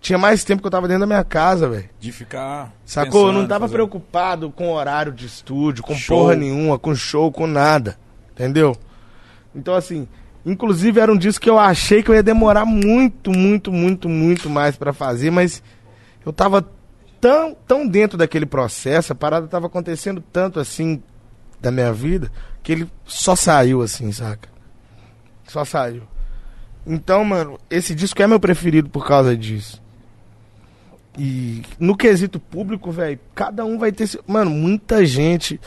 Tinha 0.00 0.18
mais 0.18 0.42
tempo 0.42 0.60
que 0.60 0.66
eu 0.66 0.70
tava 0.70 0.88
dentro 0.88 1.00
da 1.00 1.06
minha 1.06 1.22
casa, 1.22 1.68
velho. 1.68 1.88
De 2.00 2.10
ficar. 2.10 2.72
Sacou? 2.84 3.20
eu 3.22 3.26
não 3.28 3.32
pensando, 3.34 3.48
tava 3.48 3.60
fazendo- 3.62 3.74
preocupado 3.74 4.50
com 4.50 4.72
horário 4.72 5.12
de 5.12 5.26
estúdio, 5.26 5.84
com 5.84 5.94
Show. 5.94 6.18
porra 6.18 6.34
nenhuma, 6.34 6.78
com 6.78 6.94
show, 6.94 7.30
com 7.30 7.46
nada. 7.46 7.96
Entendeu? 8.32 8.76
Então, 9.54 9.74
assim, 9.74 10.08
inclusive 10.44 10.98
era 11.00 11.12
um 11.12 11.16
disco 11.16 11.42
que 11.42 11.50
eu 11.50 11.58
achei 11.58 12.02
que 12.02 12.10
eu 12.10 12.14
ia 12.16 12.22
demorar 12.22 12.64
muito, 12.64 13.30
muito, 13.30 13.72
muito, 13.72 14.08
muito 14.08 14.50
mais 14.50 14.76
pra 14.76 14.92
fazer, 14.92 15.30
mas 15.30 15.62
eu 16.26 16.32
tava 16.32 16.68
tão, 17.20 17.54
tão 17.66 17.86
dentro 17.86 18.16
daquele 18.16 18.46
processo, 18.46 19.12
a 19.12 19.16
parada 19.16 19.46
tava 19.46 19.66
acontecendo 19.66 20.22
tanto 20.32 20.60
assim 20.60 21.02
da 21.60 21.70
minha 21.70 21.92
vida, 21.92 22.30
que 22.62 22.72
ele 22.72 22.90
só 23.04 23.34
saiu 23.34 23.82
assim, 23.82 24.12
saca? 24.12 24.48
Só 25.46 25.64
saiu. 25.64 26.02
Então, 26.86 27.24
mano, 27.24 27.58
esse 27.68 27.94
disco 27.94 28.22
é 28.22 28.26
meu 28.26 28.40
preferido 28.40 28.88
por 28.88 29.06
causa 29.06 29.36
disso. 29.36 29.82
E 31.18 31.62
no 31.78 31.96
quesito 31.96 32.38
público, 32.38 32.92
velho, 32.92 33.18
cada 33.34 33.64
um 33.64 33.76
vai 33.76 33.90
ter. 33.90 34.08
Mano, 34.26 34.50
muita 34.50 35.04
gente, 35.04 35.60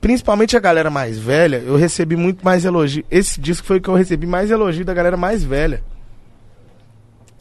principalmente 0.00 0.56
a 0.56 0.60
galera 0.60 0.88
mais 0.88 1.18
velha, 1.18 1.58
eu 1.58 1.76
recebi 1.76 2.16
muito 2.16 2.42
mais 2.42 2.64
elogio. 2.64 3.04
Esse 3.10 3.40
disco 3.40 3.66
foi 3.66 3.76
o 3.76 3.80
que 3.80 3.88
eu 3.88 3.94
recebi 3.94 4.26
mais 4.26 4.50
elogio 4.50 4.84
da 4.84 4.94
galera 4.94 5.16
mais 5.16 5.44
velha. 5.44 5.84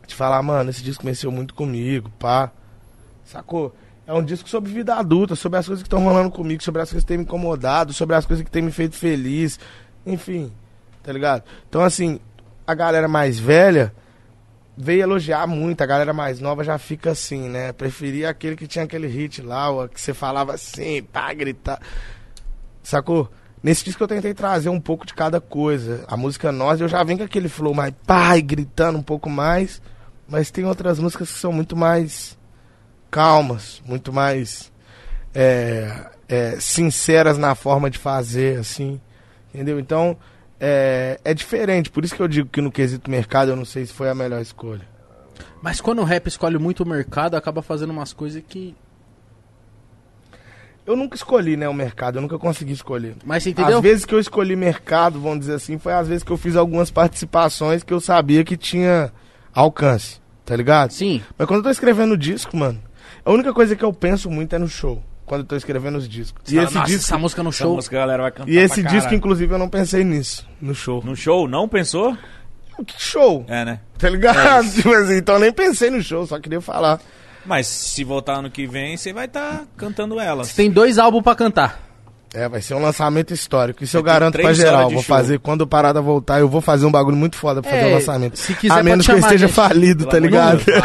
De 0.05 0.13
falar, 0.13 0.41
mano, 0.43 0.69
esse 0.69 0.83
disco 0.83 1.05
mexeu 1.05 1.31
muito 1.31 1.53
comigo, 1.53 2.11
pá. 2.19 2.51
Sacou? 3.27 3.75
É 4.05 4.13
um 4.13 4.23
disco 4.23 4.47
sobre 4.47 4.71
vida 4.71 4.95
adulta, 4.95 5.35
sobre 5.35 5.59
as 5.59 5.67
coisas 5.67 5.83
que 5.83 5.87
estão 5.87 6.01
rolando 6.01 6.31
comigo, 6.31 6.63
sobre 6.63 6.81
as 6.81 6.89
coisas 6.89 7.03
que 7.03 7.07
têm 7.09 7.17
me 7.17 7.23
incomodado, 7.25 7.91
sobre 7.91 8.15
as 8.15 8.25
coisas 8.25 8.43
que 8.43 8.49
têm 8.49 8.61
me 8.61 8.71
feito 8.71 8.95
feliz. 8.95 9.59
Enfim, 10.05 10.51
tá 11.03 11.11
ligado? 11.11 11.43
Então, 11.67 11.81
assim, 11.81 12.21
a 12.65 12.73
galera 12.73 13.09
mais 13.09 13.37
velha 13.37 13.93
veio 14.77 15.01
elogiar 15.01 15.45
muito, 15.45 15.81
a 15.81 15.85
galera 15.85 16.13
mais 16.13 16.39
nova 16.39 16.63
já 16.63 16.77
fica 16.77 17.11
assim, 17.11 17.49
né? 17.49 17.73
Preferia 17.73 18.29
aquele 18.29 18.55
que 18.55 18.65
tinha 18.65 18.85
aquele 18.85 19.07
hit 19.07 19.41
lá, 19.41 19.67
que 19.89 19.99
você 19.99 20.13
falava 20.13 20.53
assim, 20.53 21.03
pá, 21.03 21.33
gritar. 21.33 21.81
Sacou? 22.81 23.29
Nesse 23.61 23.83
disco 23.83 24.01
eu 24.01 24.07
tentei 24.07 24.33
trazer 24.33 24.69
um 24.69 24.79
pouco 24.79 25.05
de 25.05 25.13
cada 25.13 25.41
coisa. 25.41 26.05
A 26.07 26.15
música 26.15 26.49
Nós, 26.49 26.79
eu 26.79 26.87
já 26.87 27.03
venho 27.03 27.19
com 27.19 27.25
aquele 27.25 27.49
flow 27.49 27.73
mais 27.73 27.93
pai, 28.05 28.41
gritando 28.41 28.97
um 28.97 29.03
pouco 29.03 29.29
mais. 29.29 29.81
Mas 30.29 30.49
tem 30.49 30.63
outras 30.63 30.97
músicas 30.97 31.29
que 31.29 31.37
são 31.37 31.51
muito 31.51 31.75
mais 31.75 32.37
calmas, 33.09 33.81
muito 33.85 34.11
mais 34.11 34.71
é, 35.33 36.09
é, 36.27 36.59
sinceras 36.59 37.37
na 37.37 37.55
forma 37.55 37.89
de 37.89 37.97
fazer, 37.97 38.59
assim. 38.59 38.99
Entendeu? 39.53 39.79
Então, 39.79 40.17
é, 40.59 41.19
é 41.23 41.33
diferente. 41.33 41.89
Por 41.89 42.03
isso 42.03 42.15
que 42.15 42.21
eu 42.21 42.27
digo 42.27 42.49
que 42.49 42.61
no 42.61 42.71
quesito 42.71 43.09
mercado 43.09 43.51
eu 43.51 43.55
não 43.55 43.65
sei 43.65 43.85
se 43.85 43.93
foi 43.93 44.09
a 44.09 44.15
melhor 44.15 44.41
escolha. 44.41 44.87
Mas 45.61 45.81
quando 45.81 45.99
o 45.99 46.03
rap 46.03 46.27
escolhe 46.27 46.57
muito 46.57 46.83
o 46.83 46.87
mercado, 46.87 47.35
acaba 47.35 47.61
fazendo 47.61 47.91
umas 47.91 48.13
coisas 48.13 48.41
que. 48.47 48.75
Eu 50.85 50.95
nunca 50.95 51.15
escolhi, 51.15 51.57
né, 51.57 51.67
o 51.67 51.73
mercado. 51.73 52.17
Eu 52.17 52.21
nunca 52.21 52.39
consegui 52.39 52.71
escolher. 52.71 53.15
Mas 53.25 53.43
você 53.43 53.49
entendeu? 53.49 53.77
Às 53.77 53.83
vezes 53.83 54.05
que 54.05 54.15
eu 54.15 54.19
escolhi 54.19 54.55
mercado, 54.55 55.19
vamos 55.19 55.39
dizer 55.39 55.55
assim, 55.55 55.77
foi 55.77 55.93
às 55.93 56.07
vezes 56.07 56.23
que 56.23 56.31
eu 56.31 56.37
fiz 56.37 56.55
algumas 56.55 56.89
participações 56.89 57.83
que 57.83 57.93
eu 57.93 57.99
sabia 57.99 58.43
que 58.43 58.55
tinha 58.55 59.11
alcance, 59.53 60.21
tá 60.45 60.55
ligado? 60.55 60.91
Sim. 60.91 61.21
Mas 61.37 61.45
quando 61.45 61.57
eu 61.57 61.63
tô 61.63 61.69
escrevendo 61.69 62.17
disco, 62.17 62.55
mano, 62.55 62.81
a 63.27 63.31
única 63.33 63.53
coisa 63.53 63.75
que 63.75 63.83
eu 63.83 63.91
penso 63.91 64.29
muito 64.29 64.55
é 64.55 64.59
no 64.59 64.67
show. 64.67 65.03
Quando 65.25 65.41
eu 65.41 65.47
tô 65.47 65.57
escrevendo 65.57 65.97
os 65.97 66.07
discos. 66.07 66.41
E 66.49 66.57
esse 66.57 66.73
Nossa, 66.73 66.87
disco, 66.87 67.03
essa 67.03 67.17
música 67.17 67.43
no 67.43 67.49
Essa 67.49 67.57
show. 67.65 67.75
música 67.75 67.97
a 67.97 67.99
galera 67.99 68.23
vai 68.23 68.31
cantar 68.31 68.49
e 68.49 68.57
esse 68.57 68.81
pra 68.81 68.89
disco, 68.91 69.01
caralho. 69.03 69.17
inclusive, 69.17 69.53
eu 69.53 69.57
não 69.57 69.67
pensei 69.67 70.03
nisso, 70.05 70.47
no 70.61 70.73
show. 70.73 71.03
No 71.03 71.15
show, 71.15 71.47
não 71.49 71.67
pensou? 71.67 72.17
Que 72.85 73.01
show? 73.01 73.43
É, 73.49 73.65
né? 73.65 73.81
Tá 73.97 74.07
ligado? 74.09 74.71
tipo 74.71 74.89
assim, 74.93 75.17
então 75.17 75.35
eu 75.35 75.41
nem 75.41 75.51
pensei 75.51 75.89
no 75.89 76.01
show, 76.01 76.25
só 76.25 76.39
queria 76.39 76.61
falar. 76.61 77.01
Mas 77.45 77.67
se 77.67 78.03
voltar 78.05 78.35
ano 78.35 78.49
que 78.49 78.65
vem, 78.65 78.95
você 78.95 79.11
vai 79.11 79.25
estar 79.25 79.65
cantando 79.75 80.19
elas. 80.19 80.47
Você 80.47 80.55
tem 80.55 80.71
dois 80.71 80.97
álbuns 80.97 81.23
pra 81.23 81.35
cantar. 81.35 81.86
É, 82.37 82.47
vai 82.47 82.61
ser 82.61 82.75
um 82.75 82.81
lançamento 82.81 83.33
histórico. 83.33 83.83
Isso 83.83 83.97
eu 83.97 84.03
garanto 84.03 84.37
pra 84.39 84.53
geral. 84.53 84.83
Vou 84.89 85.01
show. 85.01 85.15
fazer, 85.15 85.39
quando 85.39 85.61
o 85.61 85.67
Parada 85.67 85.99
voltar, 86.01 86.39
eu 86.39 86.47
vou 86.47 86.61
fazer 86.61 86.85
um 86.85 86.91
bagulho 86.91 87.17
muito 87.17 87.35
foda 87.35 87.61
pra 87.63 87.71
fazer 87.71 87.85
É, 87.85 87.87
o 87.87 87.93
lançamento. 87.95 88.37
se 88.37 88.53
quiser, 88.53 88.79
a 88.79 88.83
menos 88.83 89.05
que 89.07 89.11
eu 89.11 89.17
esteja 89.17 89.47
gente. 89.47 89.55
falido, 89.55 89.99
Pelo 90.07 90.11
tá 90.11 90.19
ligado? 90.19 90.63
Deus. 90.63 90.77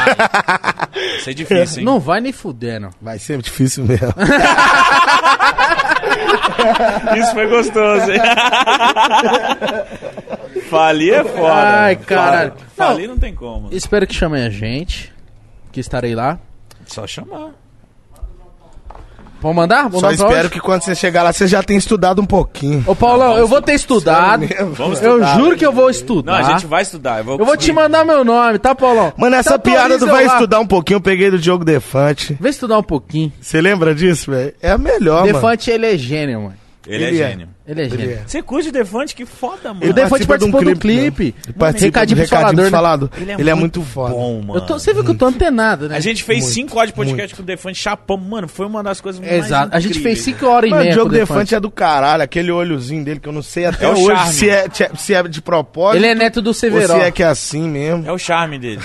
Isso 1.18 1.28
é 1.30 1.34
difícil, 1.34 1.78
hein? 1.80 1.84
Não 1.84 2.00
vai 2.00 2.20
nem 2.22 2.32
fudendo. 2.32 2.88
Vai 3.02 3.18
ser 3.18 3.40
difícil 3.42 3.84
mesmo. 3.84 4.08
Isso 7.18 7.32
foi 7.34 7.46
gostoso, 7.48 8.10
hein? 8.12 8.20
Falir 10.70 11.14
é 11.14 11.24
foda. 11.24 11.52
Ai, 11.54 11.96
caralho. 11.96 12.52
Fa- 12.74 12.86
Falir 12.88 13.08
não 13.08 13.18
tem 13.18 13.34
como. 13.34 13.68
Espero 13.72 14.06
que 14.06 14.14
chamem 14.14 14.44
a 14.44 14.50
gente. 14.50 15.12
Que 15.70 15.80
estarei 15.80 16.14
lá. 16.14 16.38
Só 16.86 17.06
chamar. 17.06 17.50
Vamos 19.42 19.56
mandar? 19.56 19.82
Vamos 19.88 20.00
Só 20.00 20.06
mandar 20.10 20.24
espero 20.28 20.48
que 20.50 20.60
quando 20.60 20.82
você 20.82 20.94
chegar 20.94 21.22
lá, 21.24 21.32
você 21.32 21.46
já 21.48 21.62
tenha 21.62 21.78
estudado 21.78 22.22
um 22.22 22.24
pouquinho. 22.26 22.82
Ô, 22.86 22.94
Paulão, 22.94 23.36
eu 23.36 23.46
vou 23.48 23.60
ter 23.60 23.74
estudado. 23.74 24.46
Vamos 24.74 25.02
Eu 25.02 25.16
estudar. 25.18 25.36
juro 25.38 25.56
que 25.56 25.66
eu 25.66 25.72
vou 25.72 25.84
Não, 25.84 25.90
estudar. 25.90 26.36
a 26.38 26.42
gente 26.44 26.66
vai 26.66 26.82
estudar. 26.82 27.18
Eu 27.18 27.24
vou, 27.24 27.38
Eu 27.38 27.44
vou 27.44 27.56
te 27.56 27.72
mandar 27.72 28.04
meu 28.04 28.24
nome, 28.24 28.58
tá, 28.58 28.74
Paulão? 28.74 29.12
Mano, 29.16 29.34
essa 29.36 29.56
Então 29.56 29.60
piada 29.72 29.88
tu 29.98 30.04
atualiza 30.04 30.06
vai 30.12 30.26
lá. 30.26 30.34
estudar 30.34 30.60
um 30.60 30.66
pouquinho. 30.66 30.96
Eu 30.98 31.00
peguei 31.02 31.30
do 31.30 31.38
Diogo 31.38 31.64
Defante. 31.64 32.36
Vem 32.40 32.50
estudar 32.50 32.78
um 32.78 32.82
pouquinho. 32.82 33.32
Você 33.40 33.60
lembra 33.60 33.94
disso, 33.94 34.30
velho? 34.30 34.54
É 34.62 34.70
a 34.70 34.78
melhor, 34.78 35.22
mano. 35.22 35.32
Defante, 35.32 35.70
ele 35.70 35.86
é 35.92 35.98
gênio, 35.98 36.42
mano. 36.42 36.61
Ele, 36.86 37.04
Ele 37.04 37.04
é 37.04 37.08
é. 37.08 37.28
gênio. 37.30 37.48
Ele 37.66 37.80
é 37.80 37.88
gênio. 37.88 38.04
Ele 38.04 38.12
é. 38.14 38.22
Você 38.26 38.42
curte 38.42 38.68
o 38.68 38.72
Defante? 38.72 39.14
Que 39.14 39.24
foda, 39.24 39.72
mano. 39.72 39.88
O 39.88 39.92
Defante 39.92 40.26
participa 40.26 40.38
de 40.38 40.44
um 40.44 40.50
participou 40.50 40.74
do 40.74 40.80
clipe. 40.80 41.34
Ele 41.46 41.52
participa 41.56 42.00
Recadinho 42.00 42.16
do 42.20 42.28
pro 42.28 42.36
falador, 42.36 42.64
né? 42.64 42.70
falador. 42.70 43.10
Ele 43.38 43.50
é, 43.50 43.54
muito 43.54 43.82
foda. 43.82 44.14
bom, 44.14 44.40
mano. 44.40 44.56
Eu 44.56 44.66
tô, 44.66 44.78
você 44.78 44.92
viu 44.92 45.04
que 45.04 45.10
eu 45.10 45.14
tô 45.14 45.26
antenado, 45.26 45.88
né? 45.88 45.96
A 45.96 46.00
gente 46.00 46.24
fez 46.24 46.40
Muito, 46.42 46.54
cinco 46.54 46.78
horas 46.78 46.90
de 46.90 46.94
podcast 46.94 47.36
com 47.36 47.42
o 47.42 47.44
Defante 47.44 47.78
Chapão. 47.78 48.16
Mano, 48.16 48.48
foi 48.48 48.66
uma 48.66 48.82
das 48.82 49.00
coisas 49.00 49.20
mais 49.20 49.32
Exato. 49.32 49.76
A 49.76 49.80
gente 49.80 50.00
fez 50.00 50.18
incríveis. 50.18 50.38
5 50.40 50.46
horas 50.46 50.68
e 50.68 50.70
Mano, 50.70 50.82
o 50.82 50.84
meia 50.84 51.02
o 51.02 51.08
Defante. 51.08 51.18
Defante 51.20 51.54
é 51.54 51.60
do 51.60 51.70
caralho. 51.70 52.22
Aquele 52.22 52.50
olhozinho 52.50 53.04
dele 53.04 53.20
que 53.20 53.28
eu 53.28 53.32
não 53.32 53.42
sei 53.42 53.66
até 53.66 53.84
É 53.84 53.88
o 53.88 53.92
hoje 53.92 54.06
charme. 54.16 54.32
se 54.32 54.50
é, 54.50 54.68
se 54.96 55.14
é 55.14 55.22
de 55.22 55.40
propósito. 55.40 55.98
Ele 55.98 56.06
é 56.06 56.14
neto 56.14 56.42
do 56.42 56.48
ou 56.48 56.54
Severo. 56.54 56.94
se 56.94 57.00
é 57.00 57.10
que 57.10 57.22
é 57.22 57.26
assim 57.26 57.68
mesmo. 57.68 58.04
É 58.06 58.12
o 58.12 58.18
charme 58.18 58.58
dele. 58.58 58.80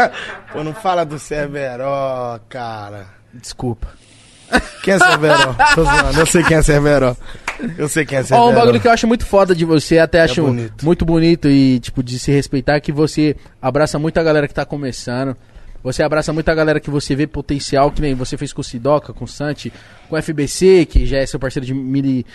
Pô, 0.52 0.62
não 0.62 0.72
fala 0.74 1.04
do 1.04 1.18
Cerveró, 1.18 2.38
cara. 2.48 3.06
Desculpa. 3.32 3.88
Quem 4.82 4.94
é 4.94 4.98
Cerveró? 4.98 5.54
Tô 5.74 5.84
zoando. 5.84 6.20
Eu 6.20 6.26
sei 6.26 6.42
quem 6.44 6.56
é 6.56 6.62
Cerveró. 6.62 7.16
Eu 7.78 7.88
sei 7.88 8.04
quem 8.06 8.18
é 8.18 8.22
Cerveró. 8.22 8.48
Ó, 8.48 8.50
um 8.50 8.54
bagulho 8.54 8.80
que 8.80 8.88
eu 8.88 8.92
acho 8.92 9.06
muito 9.06 9.26
foda 9.26 9.54
de 9.54 9.64
você, 9.64 9.98
até 9.98 10.22
acho 10.22 10.42
bonito. 10.42 10.84
muito 10.84 11.04
bonito 11.04 11.48
e, 11.48 11.78
tipo, 11.80 12.02
de 12.02 12.18
se 12.18 12.30
respeitar, 12.32 12.74
é 12.76 12.80
que 12.80 12.90
você 12.92 13.36
abraça 13.60 13.98
muita 13.98 14.22
galera 14.22 14.48
que 14.48 14.54
tá 14.54 14.64
começando. 14.64 15.36
Você 15.82 16.02
abraça 16.02 16.32
muita 16.32 16.54
galera 16.54 16.78
que 16.78 16.90
você 16.90 17.14
vê 17.16 17.26
potencial, 17.26 17.90
que 17.90 18.02
nem 18.02 18.14
você 18.14 18.36
fez 18.36 18.52
com 18.52 18.60
o 18.60 18.64
Sidoca, 18.64 19.12
com 19.14 19.24
o 19.24 19.28
Santi, 19.28 19.72
com 20.08 20.16
o 20.16 20.22
FBC, 20.22 20.84
que 20.84 21.06
já 21.06 21.18
é 21.18 21.24
seu 21.26 21.40
parceiro 21.40 21.64
de 21.64 21.72
mili, 21.72 22.26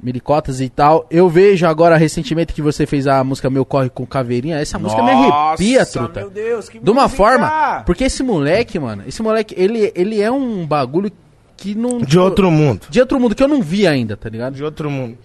milicotas 0.00 0.60
e 0.60 0.68
tal. 0.68 1.04
Eu 1.10 1.28
vejo 1.28 1.66
agora, 1.66 1.96
recentemente, 1.96 2.52
que 2.52 2.62
você 2.62 2.86
fez 2.86 3.06
a 3.08 3.24
música 3.24 3.50
Meu 3.50 3.64
Corre 3.64 3.88
com 3.90 4.06
Caveirinha. 4.06 4.58
Essa 4.60 4.78
música 4.78 5.02
me 5.02 5.10
arrepia, 5.10 5.80
Nossa, 5.80 5.98
truta. 5.98 6.20
meu 6.20 6.30
Deus, 6.30 6.68
que 6.68 6.78
De 6.78 6.90
uma 6.90 7.02
música! 7.02 7.16
forma, 7.16 7.82
porque 7.84 8.04
esse 8.04 8.22
moleque, 8.22 8.78
mano, 8.78 9.02
esse 9.06 9.20
moleque, 9.22 9.54
ele, 9.58 9.90
ele 9.94 10.20
é 10.20 10.30
um 10.30 10.64
bagulho 10.66 11.10
que 11.56 11.74
não... 11.74 11.98
De 11.98 12.18
outro 12.18 12.50
mundo. 12.50 12.86
De 12.90 13.00
outro 13.00 13.18
mundo, 13.18 13.34
que 13.34 13.42
eu 13.42 13.48
não 13.48 13.62
vi 13.62 13.86
ainda, 13.86 14.16
tá 14.16 14.28
ligado? 14.28 14.54
De 14.54 14.64
outro 14.64 14.90
mundo. 14.90 15.16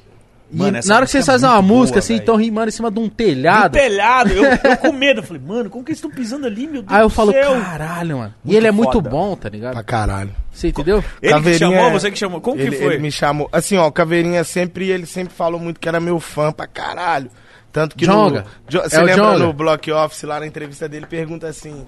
E 0.53 0.57
Mano, 0.57 0.79
na 0.85 0.95
hora 0.97 1.05
que 1.05 1.11
vocês 1.11 1.23
é 1.27 1.31
fazem 1.31 1.47
uma 1.49 1.61
muito 1.61 1.77
música, 1.77 1.93
boa, 1.95 1.99
assim, 2.03 2.15
estão 2.15 2.35
rimando 2.35 2.67
em 2.67 2.71
cima 2.71 2.91
de 2.91 2.99
um 2.99 3.03
Do 3.03 3.09
telhado. 3.09 3.71
telhado, 3.71 4.31
eu, 4.33 4.43
eu 4.43 4.77
com 4.77 4.91
medo. 4.93 5.21
Eu 5.21 5.23
falei, 5.23 5.41
mano, 5.41 5.69
como 5.69 5.81
que 5.85 5.91
eles 5.91 5.97
estão 5.99 6.11
pisando 6.11 6.45
ali, 6.45 6.67
meu 6.67 6.81
Deus 6.81 6.87
Aí 6.93 7.01
eu 7.01 7.07
do 7.07 7.13
falo, 7.13 7.31
céu? 7.31 7.53
caralho, 7.61 8.17
mano. 8.17 8.33
e 8.43 8.47
Muito 8.47 8.57
ele 8.57 8.67
é 8.67 8.71
muito 8.71 8.91
foda. 8.91 9.09
bom, 9.09 9.33
tá 9.35 9.41
Pra 9.43 9.49
ligado? 9.49 9.83
caralho. 9.85 10.31
Você 10.51 10.67
entendeu? 10.67 10.97
Ele 10.97 11.05
que 11.21 11.29
Caveirinha 11.29 11.71
chamou, 11.71 11.85
é- 11.89 11.91
você 11.93 12.11
que 12.11 12.19
chamou. 12.19 12.41
Como 12.41 12.59
ele, 12.59 12.71
que 12.71 12.77
foi? 12.83 12.93
ele 12.95 13.01
me 13.01 13.09
chamou. 13.11 13.47
Assim, 13.49 13.77
ó, 13.77 13.87
o 13.87 13.91
Caveirinha 13.93 14.43
sempre, 14.43 14.89
ele 14.89 15.05
sempre 15.05 15.33
falou 15.33 15.57
muito 15.57 15.79
que 15.79 15.87
era 15.87 16.01
meu 16.01 16.19
fã 16.19 16.51
pra 16.51 16.67
caralho. 16.67 17.31
Tanto 17.71 17.95
que 17.95 18.05
Jonga. 18.05 18.41
no. 18.41 18.45
Jo- 18.67 18.79
É 18.79 18.89
Você 18.89 18.97
o 18.99 19.03
lembra 19.05 19.23
Jonga. 19.23 19.39
no 19.39 19.53
Block 19.53 19.89
Office, 19.89 20.23
lá 20.23 20.37
na 20.41 20.47
entrevista 20.47 20.89
dele, 20.89 21.05
pergunta 21.05 21.47
assim: 21.47 21.85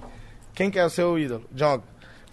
Quem 0.54 0.70
que 0.70 0.78
é 0.78 0.86
o 0.86 0.88
seu 0.88 1.18
ídolo? 1.18 1.42
Jonga. 1.54 1.82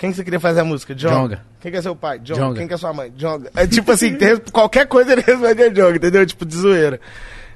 Quem 0.01 0.09
que 0.09 0.17
você 0.17 0.23
queria 0.23 0.39
fazer 0.39 0.61
a 0.61 0.63
música? 0.63 0.95
Jonga. 0.95 1.13
Jonga. 1.15 1.41
Quem 1.59 1.71
que 1.71 1.77
é 1.77 1.81
seu 1.83 1.95
pai? 1.95 2.17
Jonga. 2.17 2.39
Jonga. 2.41 2.57
Quem 2.57 2.67
que 2.67 2.73
é 2.73 2.77
sua 2.77 2.91
mãe? 2.91 3.13
Jonga. 3.15 3.51
É 3.55 3.67
tipo 3.67 3.91
assim, 3.91 4.15
tem- 4.17 4.35
qualquer 4.51 4.87
coisa 4.87 5.11
ele 5.13 5.21
responde 5.21 5.61
a 5.61 5.69
Jonga, 5.69 5.97
entendeu? 5.97 6.25
Tipo 6.25 6.43
de 6.43 6.55
zoeira. 6.57 6.99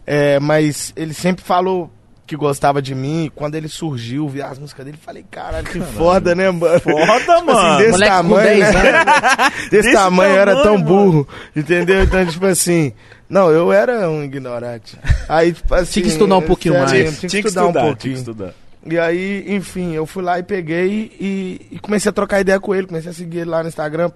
É, 0.05 0.39
mas 0.39 0.93
ele 0.95 1.11
sempre 1.11 1.43
falou 1.43 1.89
que 2.27 2.35
gostava 2.35 2.83
de 2.83 2.93
mim. 2.93 3.31
Quando 3.33 3.55
ele 3.55 3.67
surgiu, 3.67 4.29
vi 4.29 4.43
as 4.43 4.59
músicas 4.59 4.85
dele, 4.85 4.99
falei, 5.01 5.25
caralho, 5.31 5.65
que 5.65 5.79
foda, 5.81 6.35
né, 6.35 6.51
mano? 6.51 6.79
Foda, 6.81 7.17
Tipo 7.17 7.45
mano. 7.47 7.59
assim, 7.59 7.77
desse 7.79 7.91
Moleque 7.93 8.11
com 8.11 8.17
tamanho, 8.17 8.47
10 8.47 8.59
né? 8.75 8.89
anos. 8.91 9.53
Desse, 9.55 9.69
Desse 9.71 9.91
tamanho, 9.93 10.35
eu 10.35 10.39
era 10.41 10.61
tão 10.61 10.79
burro, 10.79 11.27
entendeu? 11.55 12.03
Então, 12.03 12.25
tipo 12.27 12.45
assim, 12.45 12.93
não, 13.27 13.49
eu 13.49 13.73
era 13.73 14.07
um 14.07 14.23
ignorante. 14.23 14.95
Aí, 15.27 15.51
tipo 15.51 15.73
assim... 15.73 15.93
Tinha 15.93 16.03
que 16.03 16.09
estudar 16.11 16.37
um 16.37 16.41
pouquinho 16.43 16.75
sério, 16.75 17.05
mais. 17.05 17.19
Tinha 17.19 17.29
que 17.41 17.47
estudar 17.47 17.65
um 17.65 17.71
tinha 17.71 17.81
que 17.81 17.87
pouquinho. 17.89 18.13
estudar. 18.15 18.53
E 18.87 18.99
aí, 18.99 19.45
enfim, 19.47 19.93
eu 19.93 20.05
fui 20.05 20.21
lá 20.23 20.37
e 20.37 20.43
peguei 20.43 21.11
e, 21.19 21.67
e 21.71 21.79
comecei 21.79 22.09
a 22.09 22.13
trocar 22.13 22.39
ideia 22.39 22.59
com 22.59 22.75
ele, 22.75 22.85
comecei 22.85 23.09
a 23.09 23.13
seguir 23.13 23.39
ele 23.39 23.49
lá 23.49 23.63
no 23.63 23.69
Instagram. 23.69 24.11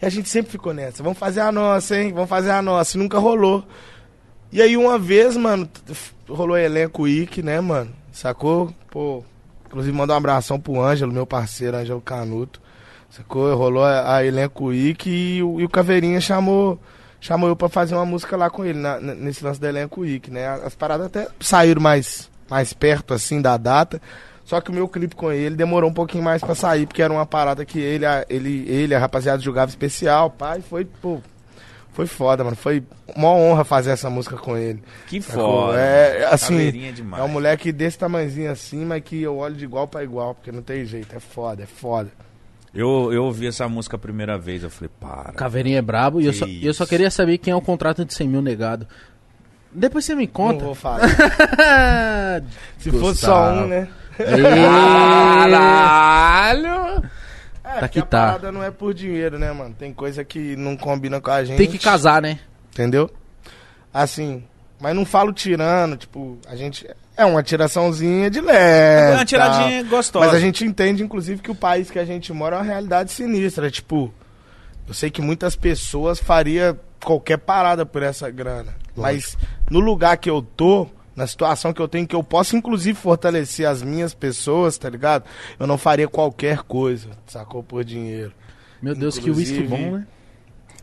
E 0.00 0.06
a 0.06 0.08
gente 0.08 0.28
sempre 0.30 0.50
ficou 0.50 0.72
nessa, 0.72 1.02
vamos 1.02 1.18
fazer 1.18 1.40
a 1.40 1.52
nossa, 1.52 1.94
hein? 2.00 2.12
Vamos 2.12 2.28
fazer 2.30 2.50
a 2.50 2.62
nossa. 2.62 2.96
E 2.96 3.00
nunca 3.00 3.18
rolou. 3.18 3.66
E 4.50 4.62
aí, 4.62 4.76
uma 4.78 4.98
vez, 4.98 5.36
mano, 5.36 5.68
rolou 6.26 6.56
elenco 6.56 7.06
Ike, 7.06 7.42
né, 7.42 7.60
mano? 7.60 7.90
Sacou? 8.10 8.72
Pô, 8.90 9.22
inclusive 9.66 9.94
mandar 9.94 10.14
um 10.14 10.16
abração 10.16 10.58
pro 10.58 10.80
Ângelo, 10.80 11.12
meu 11.12 11.26
parceiro, 11.26 11.76
Ângelo 11.76 12.00
Canuto. 12.00 12.62
Sacou? 13.10 13.54
Rolou 13.54 13.84
a, 13.84 14.16
a 14.16 14.24
elenco 14.24 14.72
Ike 14.72 15.10
e, 15.10 15.42
o- 15.42 15.60
e 15.60 15.64
o 15.64 15.68
Caveirinha 15.68 16.18
chamou, 16.20 16.80
chamou 17.20 17.48
eu 17.50 17.56
pra 17.56 17.68
fazer 17.68 17.94
uma 17.94 18.06
música 18.06 18.38
lá 18.38 18.48
com 18.48 18.64
ele, 18.64 18.78
na- 18.78 18.98
nesse 19.00 19.44
lance 19.44 19.60
do 19.60 19.66
elenco 19.66 20.04
Ike, 20.04 20.30
né? 20.30 20.46
As 20.64 20.74
paradas 20.74 21.06
até 21.08 21.28
saíram 21.40 21.80
mais, 21.82 22.27
mais 22.50 22.72
perto, 22.72 23.14
assim, 23.14 23.40
da 23.40 23.56
data. 23.56 24.00
Só 24.44 24.60
que 24.60 24.70
o 24.70 24.74
meu 24.74 24.88
clipe 24.88 25.14
com 25.14 25.30
ele 25.30 25.54
demorou 25.56 25.90
um 25.90 25.94
pouquinho 25.94 26.24
mais 26.24 26.42
pra 26.42 26.54
sair, 26.54 26.86
porque 26.86 27.02
era 27.02 27.12
uma 27.12 27.26
parada 27.26 27.66
que 27.66 27.78
ele, 27.78 28.06
a, 28.06 28.24
ele, 28.30 28.64
ele, 28.66 28.94
a 28.94 28.98
rapaziada 28.98 29.42
jogava 29.42 29.68
especial, 29.68 30.30
pai, 30.30 30.62
foi, 30.62 30.86
pô, 30.86 31.20
foi 31.98 32.06
foda, 32.06 32.44
mano. 32.44 32.56
Foi 32.56 32.82
uma 33.14 33.30
honra 33.30 33.64
fazer 33.64 33.90
essa 33.90 34.08
música 34.08 34.36
com 34.36 34.56
ele. 34.56 34.82
Que 35.08 35.20
Sacou? 35.20 35.66
foda. 35.66 35.80
É, 35.80 36.24
assim, 36.32 36.54
Caveirinha 36.54 36.92
demais. 36.92 37.22
é 37.22 37.26
um 37.26 37.28
moleque 37.28 37.72
desse 37.72 37.98
tamanhozinho 37.98 38.50
assim, 38.50 38.84
mas 38.84 39.02
que 39.02 39.20
eu 39.20 39.36
olho 39.36 39.56
de 39.56 39.64
igual 39.64 39.88
pra 39.88 40.04
igual, 40.04 40.34
porque 40.34 40.52
não 40.52 40.62
tem 40.62 40.84
jeito, 40.84 41.14
é 41.14 41.20
foda, 41.20 41.64
é 41.64 41.66
foda. 41.66 42.08
Eu, 42.72 43.12
eu 43.12 43.24
ouvi 43.24 43.48
essa 43.48 43.68
música 43.68 43.96
a 43.96 43.98
primeira 43.98 44.38
vez, 44.38 44.62
eu 44.62 44.70
falei, 44.70 44.90
para. 45.00 45.32
Caveirinha 45.32 45.78
é 45.78 45.82
brabo. 45.82 46.20
E 46.20 46.26
eu 46.26 46.32
só, 46.32 46.46
eu 46.46 46.72
só 46.72 46.86
queria 46.86 47.10
saber 47.10 47.38
quem 47.38 47.52
é 47.52 47.56
o 47.56 47.60
contrato 47.60 48.04
de 48.04 48.14
100 48.14 48.28
mil 48.28 48.42
negado. 48.42 48.86
Depois 49.72 50.04
você 50.04 50.14
me 50.14 50.26
Não 50.26 50.32
conta. 50.32 50.64
vou 50.64 50.74
falar. 50.74 51.00
Se 52.78 52.90
fosse 52.90 53.20
só 53.20 53.52
um, 53.52 53.66
né? 53.66 53.88
Caralho! 55.68 57.02
É, 57.64 57.80
Tá 57.80 57.88
que 57.88 57.98
a 57.98 58.02
tá. 58.02 58.26
parada 58.26 58.50
não 58.50 58.62
é 58.62 58.70
por 58.70 58.94
dinheiro, 58.94 59.38
né, 59.38 59.52
mano? 59.52 59.74
Tem 59.78 59.92
coisa 59.92 60.24
que 60.24 60.56
não 60.56 60.76
combina 60.76 61.20
com 61.20 61.30
a 61.30 61.44
gente. 61.44 61.58
Tem 61.58 61.66
que 61.70 61.78
casar, 61.78 62.22
né? 62.22 62.38
Entendeu? 62.72 63.10
Assim, 63.92 64.42
mas 64.80 64.96
não 64.96 65.04
falo 65.04 65.32
tirando, 65.32 65.96
tipo, 65.96 66.38
a 66.48 66.56
gente. 66.56 66.88
É 67.16 67.24
uma 67.24 67.42
tiraçãozinha 67.42 68.30
de 68.30 68.40
leve. 68.40 69.12
É 69.12 69.16
uma 69.16 69.24
tiradinha 69.24 69.80
tal. 69.82 69.90
gostosa. 69.90 70.24
Mas 70.26 70.34
a 70.34 70.40
gente 70.40 70.64
entende, 70.64 71.02
inclusive, 71.02 71.42
que 71.42 71.50
o 71.50 71.54
país 71.54 71.90
que 71.90 71.98
a 71.98 72.04
gente 72.04 72.32
mora 72.32 72.56
é 72.56 72.58
uma 72.60 72.64
realidade 72.64 73.10
sinistra. 73.12 73.70
Tipo, 73.70 74.12
eu 74.88 74.94
sei 74.94 75.10
que 75.10 75.20
muitas 75.22 75.54
pessoas 75.54 76.18
faria 76.18 76.78
qualquer 77.04 77.36
parada 77.38 77.84
por 77.86 78.02
essa 78.02 78.30
grana. 78.30 78.74
Mas 78.96 79.36
no 79.70 79.78
lugar 79.78 80.16
que 80.16 80.28
eu 80.28 80.42
tô, 80.42 80.88
na 81.14 81.26
situação 81.26 81.72
que 81.72 81.80
eu 81.80 81.86
tenho, 81.86 82.06
que 82.06 82.16
eu 82.16 82.22
posso, 82.24 82.56
inclusive, 82.56 82.98
fortalecer 82.98 83.68
as 83.68 83.82
minhas 83.82 84.14
pessoas, 84.14 84.76
tá 84.78 84.88
ligado? 84.88 85.24
Eu 85.58 85.66
não 85.66 85.78
faria 85.78 86.08
qualquer 86.08 86.62
coisa, 86.62 87.10
sacou? 87.26 87.62
Por 87.62 87.84
dinheiro. 87.84 88.32
Meu 88.82 88.94
Deus, 88.94 89.18
que 89.18 89.30
uísque 89.30 89.58
Inclusive- 89.58 89.84
bom, 89.90 89.96
né? 89.98 90.06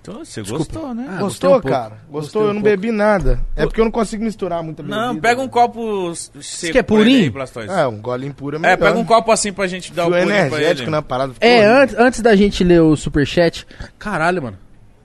Então, 0.08 0.24
você 0.24 0.42
Desculpa. 0.42 0.66
gostou, 0.72 0.94
né? 0.96 1.08
Ah, 1.10 1.18
Gostou, 1.20 1.58
um 1.58 1.62
cara? 1.62 1.98
Gostou? 2.10 2.42
Um 2.44 2.48
eu 2.48 2.54
não 2.54 2.62
pouco. 2.62 2.78
bebi 2.78 2.92
nada. 2.92 3.40
É 3.56 3.66
porque 3.66 3.82
eu 3.82 3.86
não 3.86 3.92
consigo 3.92 4.24
misturar 4.24 4.62
muita 4.62 4.84
bebida. 4.84 5.02
Não, 5.08 5.16
pega 5.20 5.42
um 5.42 5.48
copo 5.48 6.14
seco. 6.16 6.72
que 6.74 6.78
é 6.78 6.84
pra 6.84 6.96
purinho? 6.96 7.34
aí. 7.60 7.68
É, 7.70 7.88
um 7.88 8.00
golinho 8.00 8.34
puro 8.34 8.58
é 8.58 8.60
É, 8.60 8.62
melhor. 8.62 8.78
pega 8.78 8.98
um 9.00 9.04
copo 9.06 9.32
assim 9.32 9.52
pra 9.52 9.66
gente 9.66 9.92
dar 9.92 10.04
o 10.06 10.10
purinho 10.12 10.28
pra 10.28 10.38
energético 10.38 10.84
ele. 10.84 10.92
na 10.92 11.02
parada. 11.02 11.34
ficou 11.34 11.48
É, 11.50 11.66
antes, 11.66 11.96
antes 11.98 12.22
da 12.22 12.36
gente 12.36 12.64
ler 12.64 12.82
o 12.82 12.96
superchat. 12.96 13.66
Caralho, 13.98 14.44
mano. 14.44 14.58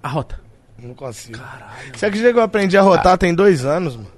A 0.02 0.08
rota. 0.08 0.38
Não 0.78 0.94
consigo. 0.94 1.38
Caralho. 1.38 1.92
Você 1.94 2.06
acredita 2.06 2.32
que 2.32 2.38
eu 2.38 2.42
aprendi 2.42 2.76
a 2.76 2.82
rotar 2.82 3.16
tem 3.16 3.34
dois 3.34 3.64
anos, 3.64 3.96
mano? 3.96 4.08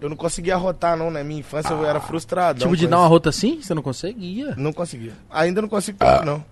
Eu 0.00 0.08
não 0.10 0.16
conseguia 0.16 0.56
rotar, 0.56 0.96
não. 0.96 1.10
Na 1.10 1.24
minha 1.24 1.40
infância 1.40 1.72
eu 1.72 1.86
era 1.86 1.98
frustrado. 2.00 2.58
tipo 2.60 2.76
de 2.76 2.86
dar 2.86 2.98
uma 2.98 3.06
rota 3.06 3.30
assim? 3.30 3.60
Você 3.62 3.72
não 3.72 3.82
conseguia? 3.82 4.52
Não 4.56 4.72
conseguia. 4.72 5.12
Ainda 5.30 5.62
não 5.62 5.68
consigo 5.68 5.96
tanto, 5.98 6.26
não. 6.26 6.44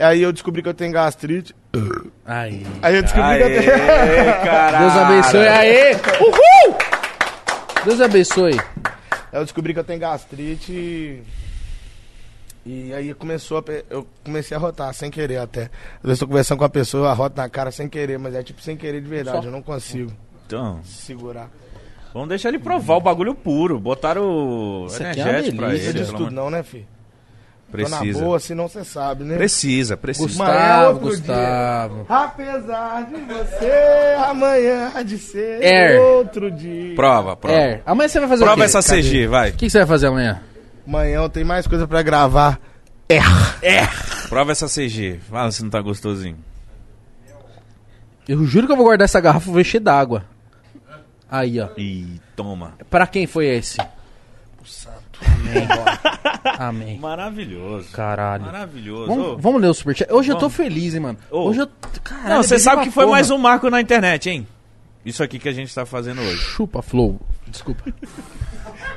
Aí 0.00 0.22
eu 0.22 0.32
descobri 0.32 0.62
que 0.62 0.68
eu 0.68 0.74
tenho 0.74 0.92
gastrite. 0.92 1.54
Aí. 2.24 2.66
Aí 2.82 2.96
eu 2.96 3.02
descobri 3.02 3.36
que 3.36 3.42
eu 3.42 3.60
tenho... 3.60 3.72
Aê, 3.72 4.24
caralho. 4.44 4.78
Deus 4.78 4.96
abençoe. 4.96 5.48
Aê! 5.48 5.92
Uhul! 5.94 6.78
Deus 7.84 8.00
abençoe. 8.00 8.60
Aí 9.32 9.38
eu 9.40 9.44
descobri 9.44 9.72
que 9.74 9.78
eu 9.80 9.84
tenho 9.84 10.00
gastrite 10.00 10.72
e... 10.72 11.22
E 12.66 12.92
aí 12.92 13.14
começou 13.14 13.58
a 13.58 13.64
eu 13.88 14.06
comecei 14.22 14.54
a 14.54 14.60
rotar 14.60 14.92
sem 14.92 15.10
querer 15.10 15.38
até. 15.38 15.62
Às 15.62 16.02
vezes 16.04 16.20
eu 16.20 16.26
tô 16.26 16.28
conversando 16.28 16.58
com 16.58 16.64
a 16.64 16.68
pessoa, 16.68 17.04
eu 17.06 17.08
arroto 17.10 17.34
na 17.38 17.48
cara 17.48 17.70
sem 17.70 17.88
querer, 17.88 18.18
mas 18.18 18.34
é 18.34 18.42
tipo 18.42 18.60
sem 18.60 18.76
querer 18.76 19.00
de 19.00 19.08
verdade, 19.08 19.38
Só. 19.38 19.44
eu 19.44 19.50
não 19.50 19.62
consigo 19.62 20.12
Então, 20.46 20.78
segurar. 20.84 21.48
vamos 22.12 22.28
deixar 22.28 22.50
ele 22.50 22.58
provar 22.58 22.96
o 22.96 23.00
bagulho 23.00 23.34
puro. 23.34 23.80
Botaram 23.80 24.22
o 24.82 24.86
Isso 24.86 25.02
aqui 25.02 25.20
é 25.20 25.24
uma 25.24 25.30
energético 25.30 25.56
pra 25.56 25.68
delícia. 25.68 25.92
Não 25.94 26.00
ele. 26.02 26.12
tudo 26.18 26.30
não, 26.30 26.50
né, 26.50 26.62
filho? 26.62 26.86
Tô 27.70 27.76
na 27.76 27.98
Precisa. 27.98 28.20
boa, 28.24 28.40
senão 28.40 28.68
você 28.68 28.84
sabe, 28.84 29.22
né? 29.22 29.36
Precisa, 29.36 29.96
precisa. 29.96 30.42
Amanhã 30.42 30.58
é 30.58 30.92
Gustavo, 30.92 31.00
Gustavo. 31.00 32.06
Apesar 32.08 33.06
de 33.06 33.16
você, 33.32 34.16
amanhã 34.28 34.90
há 34.94 35.02
de 35.02 35.16
ser 35.18 35.62
Air. 35.62 36.00
outro 36.00 36.50
dia. 36.50 36.94
Prova, 36.96 37.36
prova. 37.36 37.56
É, 37.56 37.80
amanhã 37.86 38.08
você 38.08 38.18
vai 38.18 38.28
fazer 38.28 38.42
o 38.42 38.46
Prova 38.46 38.60
quê? 38.62 38.64
essa 38.64 38.82
Cadê? 38.82 39.02
CG, 39.02 39.26
vai. 39.28 39.50
O 39.50 39.52
que 39.52 39.58
que 39.66 39.70
você 39.70 39.78
vai 39.78 39.86
fazer 39.86 40.08
amanhã? 40.08 40.42
Amanhã 40.86 41.16
eu 41.22 41.28
tenho 41.28 41.46
mais 41.46 41.66
coisa 41.66 41.86
pra 41.86 42.02
gravar. 42.02 42.58
Prova 44.28 44.52
essa 44.52 44.66
CG. 44.66 45.20
Fala 45.30 45.50
se 45.52 45.62
não 45.62 45.70
tá 45.70 45.80
gostosinho. 45.80 46.38
Eu 48.28 48.44
juro 48.44 48.66
que 48.66 48.72
eu 48.72 48.76
vou 48.76 48.84
guardar 48.86 49.04
essa 49.04 49.20
garrafa 49.20 49.48
e 49.48 49.52
vou 49.52 49.60
encher 49.60 49.80
d'água. 49.80 50.24
Aí, 51.30 51.60
ó. 51.60 51.68
E 51.76 52.20
toma. 52.34 52.74
Pra 52.88 53.06
quem 53.06 53.26
foi 53.26 53.46
esse? 53.46 53.78
Amém. 55.26 55.68
Amém. 56.58 56.98
Maravilhoso. 56.98 57.90
Caralho. 57.92 58.44
Maravilhoso. 58.44 59.10
Ô, 59.10 59.14
Vamos, 59.16 59.42
vamos 59.42 59.60
ler 59.62 59.68
o 59.68 59.74
superchat. 59.74 60.12
Hoje 60.12 60.30
eu 60.30 60.36
tô 60.36 60.48
Vamos. 60.48 60.56
feliz, 60.56 60.94
hein, 60.94 61.00
mano. 61.00 61.18
Ô. 61.30 61.48
Hoje 61.48 61.60
eu. 61.60 61.68
Caralho, 62.02 62.28
Não, 62.30 62.42
você 62.42 62.54
bebi 62.54 62.60
sabe 62.62 62.82
que 62.84 62.90
foi 62.90 63.04
porra. 63.04 63.16
mais 63.16 63.30
um 63.30 63.38
marco 63.38 63.68
na 63.70 63.80
internet, 63.80 64.28
hein? 64.30 64.46
Isso 65.04 65.22
aqui 65.22 65.38
que 65.38 65.48
a 65.48 65.52
gente 65.52 65.74
tá 65.74 65.86
fazendo 65.86 66.20
hoje. 66.20 66.36
Chupa, 66.36 66.82
Flow. 66.82 67.18
Desculpa. 67.46 67.84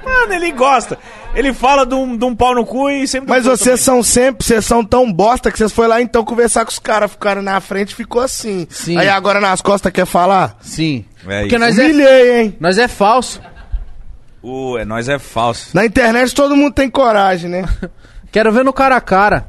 Mano, 0.03 0.33
ele 0.33 0.51
gosta. 0.51 0.97
Ele 1.33 1.53
fala 1.53 1.85
de 1.85 1.95
um, 1.95 2.17
de 2.17 2.25
um 2.25 2.35
pau 2.35 2.53
no 2.53 2.65
cu 2.65 2.89
e 2.89 3.07
sempre. 3.07 3.29
Mas 3.29 3.45
vocês 3.45 3.79
são 3.79 4.03
sempre, 4.03 4.45
vocês 4.45 4.65
são 4.65 4.83
tão 4.83 5.11
bosta 5.11 5.49
que 5.51 5.57
vocês 5.57 5.71
foram 5.71 5.89
lá 5.89 6.01
então 6.01 6.25
conversar 6.25 6.65
com 6.65 6.71
os 6.71 6.79
caras, 6.79 7.11
ficaram 7.11 7.41
na 7.41 7.59
frente 7.61 7.91
e 7.91 7.95
ficou 7.95 8.21
assim. 8.21 8.67
Sim. 8.69 8.97
Aí 8.97 9.07
agora 9.07 9.39
nas 9.39 9.61
costas 9.61 9.91
quer 9.93 10.05
falar? 10.05 10.57
Sim. 10.61 11.05
É 11.25 11.41
Porque 11.41 11.55
isso. 11.55 11.59
nós 11.65 11.79
é, 11.79 11.83
Humilhei, 11.85 12.41
hein? 12.41 12.57
nós 12.59 12.77
é 12.77 12.87
falso. 12.87 13.41
O, 14.43 14.77
é, 14.77 14.83
nós 14.83 15.07
é 15.07 15.17
falso. 15.17 15.69
Na 15.73 15.85
internet 15.85 16.35
todo 16.35 16.55
mundo 16.55 16.73
tem 16.73 16.89
coragem, 16.89 17.49
né? 17.49 17.63
Quero 18.31 18.51
ver 18.51 18.65
no 18.65 18.73
cara 18.73 18.97
a 18.97 19.01
cara. 19.01 19.47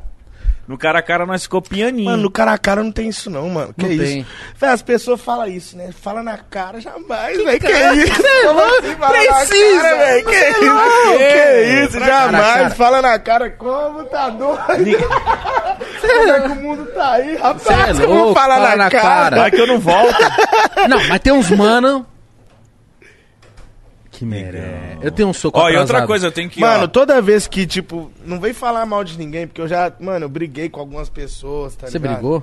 No 0.67 0.79
cara 0.79 1.01
a 1.01 1.03
cara 1.03 1.27
nós 1.27 1.43
ficou 1.43 1.61
pianinho. 1.61 2.07
Mano, 2.11 2.23
no 2.23 2.31
cara 2.31 2.53
a 2.53 2.59
cara 2.59 2.83
não 2.83 2.91
tem 2.91 3.09
isso 3.09 3.29
não, 3.29 3.51
mano. 3.51 3.75
Que 3.77 3.85
Não 3.85 3.93
isso? 3.93 4.03
tem. 4.05 4.27
Véi, 4.59 4.71
as 4.71 4.81
pessoas 4.83 5.21
falam 5.21 5.47
isso, 5.47 5.77
né? 5.77 5.91
Fala 5.93 6.23
na 6.23 6.39
cara 6.39 6.81
jamais, 6.81 7.37
velho. 7.37 7.61
Que 7.61 7.67
isso? 7.71 8.23
Como 8.47 8.61
assim, 8.61 8.95
fala 8.97 9.19
na 9.19 9.35
Precisa. 9.35 9.83
cara, 9.83 9.97
velho? 9.99 10.25
Que 10.25 10.31
isso? 10.37 11.19
quê? 11.19 11.65
Que 11.65 11.85
isso? 11.85 12.01
Jamais. 12.01 12.55
cara. 12.55 12.71
Fala 12.71 13.03
na 13.03 13.19
cara. 13.19 13.51
Como 13.51 14.05
tá 14.05 14.31
doido? 14.31 14.59
Como 16.01 16.31
é 16.31 16.41
que 16.41 16.49
o 16.49 16.55
mundo 16.57 16.87
tá 16.95 17.13
aí, 17.13 17.37
rapaz? 17.37 17.97
Cê 17.97 18.03
é 18.03 18.07
louco, 18.07 18.35
falar 18.35 18.55
fala 18.55 18.69
na, 18.71 18.77
na 18.77 18.91
cara. 18.91 19.03
cara. 19.03 19.37
Vai 19.37 19.51
que 19.51 19.61
eu 19.61 19.67
não 19.67 19.79
volto. 19.81 20.15
Não, 20.89 21.03
mas 21.09 21.21
tem 21.21 21.33
uns 21.33 21.51
mano. 21.51 22.07
Que 24.25 24.31
merda. 24.31 24.99
Eu 25.03 25.11
tenho 25.13 25.29
um 25.29 25.33
soco 25.33 25.59
Ó, 25.59 25.63
e 25.63 25.73
atrasado. 25.73 25.91
outra 25.91 26.07
coisa, 26.07 26.27
eu 26.27 26.33
tenho 26.33 26.49
que. 26.51 26.61
Mano, 26.61 26.85
ó, 26.85 26.87
toda 26.87 27.21
vez 27.21 27.47
que, 27.47 27.67
tipo, 27.67 28.11
não 28.25 28.41
vem 28.41 28.53
falar 28.53 28.85
mal 28.87 29.05
de 29.05 29.19
ninguém, 29.19 29.47
porque 29.47 29.61
eu 29.61 29.69
já, 29.69 29.93
mano, 30.01 30.25
eu 30.25 30.29
briguei 30.29 30.69
com 30.69 30.81
algumas 30.81 31.09
pessoas, 31.09 31.75
tá 31.77 31.87
Você 31.87 31.99
ligado? 31.99 32.15
brigou? 32.15 32.43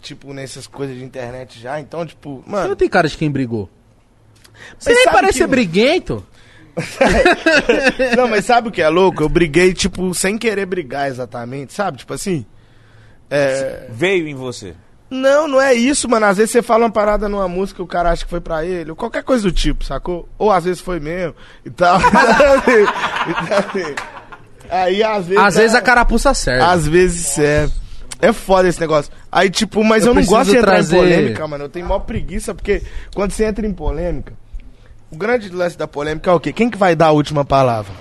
Tipo, 0.00 0.32
nessas 0.32 0.66
coisas 0.66 0.96
de 0.96 1.02
internet 1.04 1.58
já, 1.60 1.80
então, 1.80 2.06
tipo, 2.06 2.42
Você 2.44 2.50
mano. 2.50 2.68
não 2.68 2.76
tem 2.76 2.88
cara 2.88 3.08
de 3.08 3.16
quem 3.16 3.30
brigou. 3.30 3.68
Você 4.78 4.92
nem 4.94 5.04
parece 5.06 5.32
que- 5.34 5.38
ser 5.38 5.46
briguento. 5.48 6.24
Não, 8.16 8.28
mas 8.28 8.44
sabe 8.44 8.68
o 8.68 8.72
que 8.72 8.80
é 8.82 8.88
louco? 8.88 9.22
Eu 9.22 9.28
briguei, 9.28 9.72
tipo, 9.74 10.14
sem 10.14 10.38
querer 10.38 10.66
brigar 10.66 11.08
exatamente, 11.08 11.72
sabe? 11.72 11.98
Tipo 11.98 12.14
assim. 12.14 12.46
É. 13.30 13.86
Veio 13.90 14.26
em 14.28 14.34
você. 14.34 14.74
Não, 15.10 15.48
não 15.48 15.60
é 15.60 15.72
isso, 15.74 16.08
mano. 16.08 16.26
Às 16.26 16.36
vezes 16.36 16.50
você 16.52 16.60
fala 16.62 16.84
uma 16.84 16.90
parada 16.90 17.28
numa 17.28 17.48
música 17.48 17.80
e 17.80 17.84
o 17.84 17.86
cara 17.86 18.10
acha 18.10 18.24
que 18.24 18.30
foi 18.30 18.40
pra 18.40 18.64
ele, 18.64 18.90
ou 18.90 18.96
qualquer 18.96 19.22
coisa 19.22 19.42
do 19.44 19.52
tipo, 19.52 19.82
sacou? 19.84 20.28
Ou 20.38 20.50
às 20.52 20.64
vezes 20.64 20.80
foi 20.80 21.00
mesmo 21.00 21.34
e 21.64 21.70
tal. 21.70 21.98
Aí 24.70 25.02
às 25.02 25.26
vezes. 25.26 25.42
Às 25.44 25.54
vezes 25.56 25.74
a 25.74 25.80
carapuça 25.80 26.34
serve. 26.34 26.62
Às 26.62 26.86
vezes 26.86 27.38
é. 27.38 27.68
É 28.20 28.32
foda 28.32 28.68
esse 28.68 28.80
negócio. 28.80 29.12
Aí, 29.30 29.48
tipo, 29.48 29.82
mas 29.84 30.02
Eu 30.02 30.08
eu, 30.10 30.14
não 30.14 30.24
gosto 30.24 30.50
de 30.50 30.56
entrar 30.56 30.72
trazer- 30.72 30.96
em 30.96 31.00
polêmica, 31.00 31.46
mano. 31.46 31.64
Eu 31.64 31.68
tenho 31.68 31.86
maior 31.86 32.00
preguiça, 32.00 32.52
porque 32.52 32.82
quando 33.14 33.30
você 33.30 33.44
entra 33.44 33.64
em 33.64 33.72
polêmica, 33.72 34.32
o 35.10 35.16
grande 35.16 35.48
lance 35.50 35.78
da 35.78 35.86
polêmica 35.86 36.28
é 36.28 36.34
o 36.34 36.40
quê? 36.40 36.52
Quem 36.52 36.68
que 36.68 36.76
vai 36.76 36.96
dar 36.96 37.06
a 37.06 37.10
última 37.12 37.44
palavra? 37.44 37.92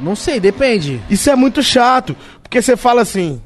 Não 0.00 0.16
sei, 0.16 0.40
depende. 0.40 0.98
Isso 1.10 1.28
é 1.28 1.36
muito 1.36 1.62
chato, 1.62 2.16
porque 2.42 2.62
você 2.62 2.74
fala 2.74 3.02
assim, 3.02 3.40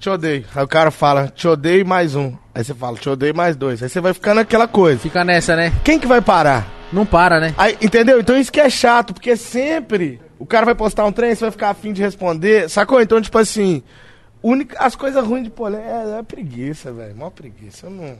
te 0.00 0.08
odeio. 0.08 0.46
Aí 0.54 0.64
o 0.64 0.68
cara 0.68 0.90
fala, 0.90 1.28
te 1.28 1.46
odeio 1.46 1.86
mais 1.86 2.14
um. 2.16 2.34
Aí 2.54 2.64
você 2.64 2.72
fala, 2.72 2.96
te 2.96 3.08
odeio 3.08 3.36
mais 3.36 3.54
dois. 3.54 3.82
Aí 3.82 3.88
você 3.88 4.00
vai 4.00 4.14
ficando 4.14 4.40
aquela 4.40 4.66
coisa. 4.66 4.98
Fica 4.98 5.22
nessa, 5.22 5.54
né? 5.54 5.72
Quem 5.84 5.98
que 6.00 6.06
vai 6.06 6.22
parar? 6.22 6.66
Não 6.90 7.04
para, 7.04 7.38
né? 7.38 7.54
Aí, 7.58 7.76
entendeu? 7.82 8.18
Então 8.18 8.36
isso 8.36 8.50
que 8.50 8.58
é 8.58 8.70
chato, 8.70 9.12
porque 9.12 9.36
sempre 9.36 10.18
o 10.38 10.46
cara 10.46 10.64
vai 10.64 10.74
postar 10.74 11.04
um 11.04 11.12
trem, 11.12 11.34
você 11.34 11.42
vai 11.42 11.50
ficar 11.50 11.68
afim 11.68 11.92
de 11.92 12.00
responder, 12.00 12.68
sacou? 12.70 13.00
Então, 13.02 13.20
tipo 13.20 13.36
assim, 13.36 13.82
única, 14.42 14.82
as 14.82 14.96
coisas 14.96 15.24
ruins 15.24 15.44
de 15.44 15.50
polêmica 15.50 15.90
é, 15.90 16.18
é 16.18 16.22
preguiça, 16.22 16.90
velho. 16.90 17.14
Mó 17.14 17.28
preguiça. 17.28 17.86
Eu 17.86 17.90
não, 17.90 18.18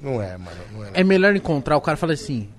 não 0.00 0.22
é, 0.22 0.36
mano. 0.36 0.56
Não 0.74 0.84
é, 0.84 0.90
É 0.92 1.02
melhor 1.02 1.34
encontrar 1.34 1.78
o 1.78 1.80
cara 1.80 1.96
falar 1.96 2.12
assim. 2.12 2.50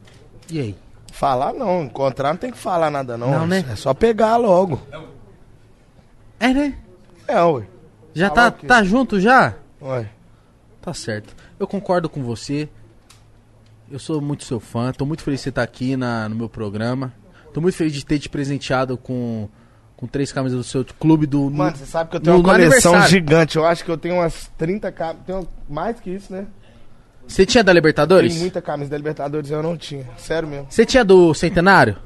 E 0.50 0.60
aí? 0.60 0.76
Falar 1.14 1.54
não, 1.54 1.84
encontrar 1.84 2.30
não 2.30 2.38
tem 2.38 2.52
que 2.52 2.58
falar 2.58 2.90
nada 2.90 3.16
não. 3.16 3.30
Não, 3.30 3.48
né? 3.48 3.64
É 3.72 3.76
só 3.76 3.94
pegar 3.94 4.36
logo. 4.38 4.82
É, 6.40 6.48
né? 6.52 6.74
É, 7.28 7.42
ué. 7.42 7.64
Já 8.16 8.30
Falar 8.30 8.52
tá, 8.52 8.68
tá 8.68 8.84
junto 8.84 9.20
já? 9.20 9.54
ué. 9.82 10.10
Tá 10.82 10.94
certo. 10.94 11.36
Eu 11.60 11.68
concordo 11.68 12.08
com 12.10 12.24
você. 12.24 12.70
Eu 13.92 14.00
sou 14.00 14.22
muito 14.22 14.44
seu 14.44 14.60
fã. 14.60 14.92
Tô 14.92 15.06
muito 15.06 15.22
feliz 15.24 15.40
de 15.40 15.44
você 15.44 15.50
estar 15.50 15.64
aqui 15.64 15.96
na, 15.98 16.28
no 16.30 16.36
meu 16.36 16.50
programa. 16.50 17.14
Tô 17.54 17.62
muito 17.62 17.76
feliz 17.76 17.94
de 17.94 18.06
ter 18.06 18.18
te 18.20 18.30
presenteado 18.30 18.98
com, 18.98 19.48
com 19.98 20.08
três 20.08 20.32
camisas 20.32 20.58
do 20.58 20.64
seu 20.64 20.86
clube 21.00 21.26
do. 21.26 21.50
no- 21.50 21.52
Mano, 21.52 21.76
você 21.76 21.86
sabe 21.86 22.10
que 22.10 22.16
eu 22.16 22.20
tenho 22.20 22.38
no- 22.38 22.44
uma 22.44 22.54
coleção 22.54 23.02
gigante. 23.08 23.58
Eu 23.58 23.66
acho 23.66 23.84
que 23.84 23.92
eu 23.92 23.98
tenho 23.98 24.16
umas 24.16 24.50
30 24.58 24.92
camisas. 24.92 25.22
Tenho 25.26 25.48
mais 25.70 26.00
que 26.00 26.10
isso, 26.12 26.32
né? 26.32 26.46
Você 27.28 27.46
tinha 27.46 27.64
da 27.64 27.74
Libertadores? 27.74 28.32
Tem 28.34 28.42
muita 28.42 28.62
camisa 28.62 28.92
da 28.92 28.98
Libertadores 28.98 29.50
eu 29.50 29.62
não 29.64 29.76
tinha. 29.76 30.06
Sério 30.18 30.48
mesmo. 30.48 30.68
Você 30.70 30.86
tinha 30.86 31.04
do 31.04 31.34
Centenário? 31.34 31.98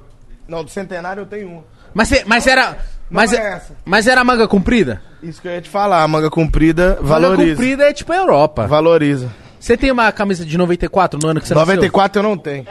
Não, 0.47 0.63
do 0.63 0.69
Centenário 0.69 1.21
eu 1.21 1.25
tenho 1.25 1.49
uma. 1.49 1.63
Mas, 1.93 2.07
você- 2.07 2.23
mas 2.25 2.47
era. 2.47 2.77
Mas, 3.09 3.33
é 3.33 3.61
mas 3.83 4.07
era 4.07 4.23
manga 4.23 4.47
comprida? 4.47 5.01
Isso 5.21 5.41
que 5.41 5.47
eu 5.47 5.51
ia 5.51 5.61
te 5.61 5.69
falar. 5.69 6.03
A 6.03 6.07
manga 6.07 6.29
comprida 6.29 6.97
Manga 7.01 7.03
valoriza. 7.03 7.51
comprida 7.55 7.83
é 7.89 7.93
tipo 7.93 8.11
a 8.13 8.17
Europa. 8.17 8.67
Valoriza. 8.67 9.29
Você 9.59 9.75
tem 9.75 9.91
uma 9.91 10.11
camisa 10.11 10.45
de 10.45 10.57
94 10.57 11.19
no 11.21 11.27
ano 11.29 11.41
que 11.41 11.47
você 11.47 11.53
94 11.53 12.19
eu 12.19 12.23
não 12.23 12.37
tenho. 12.37 12.65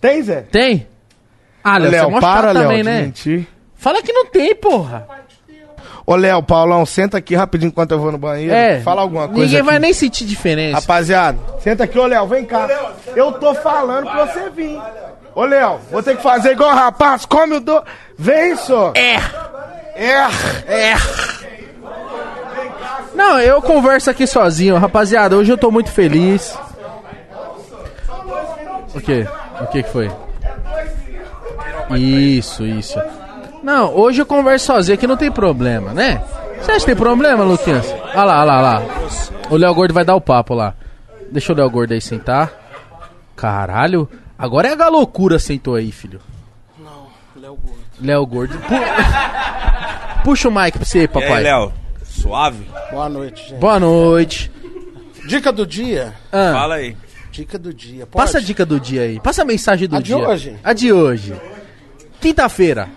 Tem, 0.00 0.22
Zé? 0.22 0.34
nasceu? 0.34 0.50
Tem? 0.50 0.86
Ah, 1.62 1.78
Léo, 1.78 1.90
você 1.90 1.96
é 1.96 2.00
Léo, 2.00 2.10
mó 2.10 2.20
para, 2.20 2.52
Léo, 2.52 2.62
também, 2.64 2.82
né? 2.82 3.02
mentir. 3.02 3.46
Fala 3.76 4.02
que 4.02 4.12
não 4.12 4.26
tem, 4.26 4.54
porra. 4.54 5.06
Ô, 6.06 6.16
Léo, 6.16 6.42
Paulão, 6.42 6.84
senta 6.84 7.16
aqui 7.16 7.34
rapidinho 7.34 7.68
enquanto 7.68 7.92
eu 7.92 7.98
vou 7.98 8.12
no 8.12 8.18
banheiro. 8.18 8.52
É. 8.52 8.80
Fala 8.80 9.00
alguma 9.00 9.26
coisa 9.26 9.40
Ninguém 9.42 9.60
aqui. 9.60 9.66
vai 9.66 9.78
nem 9.78 9.92
sentir 9.94 10.26
diferença. 10.26 10.76
Rapaziada, 10.78 11.38
senta 11.60 11.84
aqui, 11.84 11.98
ô 11.98 12.06
Léo, 12.06 12.26
vem 12.26 12.44
cá. 12.44 12.68
Eu 13.16 13.32
tô 13.32 13.54
falando 13.54 14.10
pra 14.10 14.26
você 14.26 14.50
vir. 14.50 14.78
Ô 15.34 15.44
Léo, 15.44 15.78
vou 15.90 16.02
ter 16.02 16.16
que 16.16 16.22
fazer 16.22 16.52
igual 16.52 16.70
o 16.70 16.74
rapaz, 16.74 17.24
come 17.24 17.54
o 17.56 17.60
do... 17.60 17.82
Vem, 18.18 18.54
só. 18.56 18.92
É. 18.94 19.14
É. 19.96 20.26
É. 20.66 20.94
Não, 23.26 23.40
eu 23.40 23.62
converso 23.62 24.10
aqui 24.10 24.26
sozinho, 24.26 24.76
rapaziada. 24.76 25.34
Hoje 25.36 25.50
eu 25.50 25.56
tô 25.56 25.70
muito 25.70 25.90
feliz. 25.90 26.58
O 28.94 29.00
quê? 29.00 29.26
O 29.62 29.66
que 29.68 29.82
que 29.82 29.88
foi? 29.90 30.10
Isso, 31.96 32.64
isso. 32.66 33.00
Não, 33.62 33.94
hoje 33.94 34.20
eu 34.20 34.26
converso 34.26 34.66
sozinho 34.66 34.94
aqui, 34.94 35.06
não 35.06 35.16
tem 35.16 35.30
problema, 35.32 35.92
né? 35.94 36.22
Você 36.60 36.70
acha 36.72 36.80
que 36.80 36.86
tem 36.86 36.96
problema, 36.96 37.42
Luquinhas? 37.44 37.90
Olha 38.14 38.24
lá, 38.24 38.40
olha 38.42 38.44
lá, 38.44 38.56
olha 38.58 38.62
lá. 38.62 38.82
O 39.50 39.56
Léo 39.56 39.74
Gordo 39.74 39.94
vai 39.94 40.04
dar 40.04 40.14
o 40.16 40.20
papo 40.20 40.52
lá. 40.54 40.74
Deixa 41.30 41.52
o 41.52 41.56
Léo 41.56 41.70
Gordo 41.70 41.92
aí 41.94 42.00
sentar. 42.02 42.52
Caralho, 43.34 44.06
agora 44.38 44.68
é 44.68 44.82
a 44.82 44.88
loucura 44.88 45.38
sentou 45.38 45.74
aí, 45.76 45.90
filho. 45.90 46.20
Não, 46.78 47.06
Léo 47.40 47.56
Gordo. 47.56 47.78
Léo 48.02 48.26
Gordo. 48.26 48.58
Pu- 48.58 48.74
Puxa 50.24 50.48
o 50.48 50.52
mic 50.52 50.76
pra 50.76 50.84
você, 50.84 50.98
E 50.98 51.00
aí, 51.02 51.08
papai. 51.08 51.42
Léo? 51.42 51.72
Suave? 52.24 52.66
Boa 52.90 53.06
noite, 53.10 53.42
gente. 53.50 53.60
Boa 53.60 53.78
noite. 53.78 54.50
Dica 55.28 55.52
do 55.52 55.66
dia. 55.66 56.14
Ah, 56.32 56.52
Fala 56.54 56.76
aí. 56.76 56.96
Dica 57.30 57.58
do 57.58 57.74
dia. 57.74 58.06
Pode? 58.06 58.24
passa 58.24 58.38
a 58.38 58.40
dica 58.40 58.64
do 58.64 58.80
dia 58.80 59.02
aí. 59.02 59.20
Passa 59.20 59.42
a 59.42 59.44
mensagem 59.44 59.86
do 59.86 59.96
A 59.96 59.98
de 59.98 60.06
dia. 60.06 60.16
hoje? 60.16 60.58
A 60.64 60.72
de 60.72 60.90
hoje. 60.90 61.38
Quinta-feira. 62.22 62.88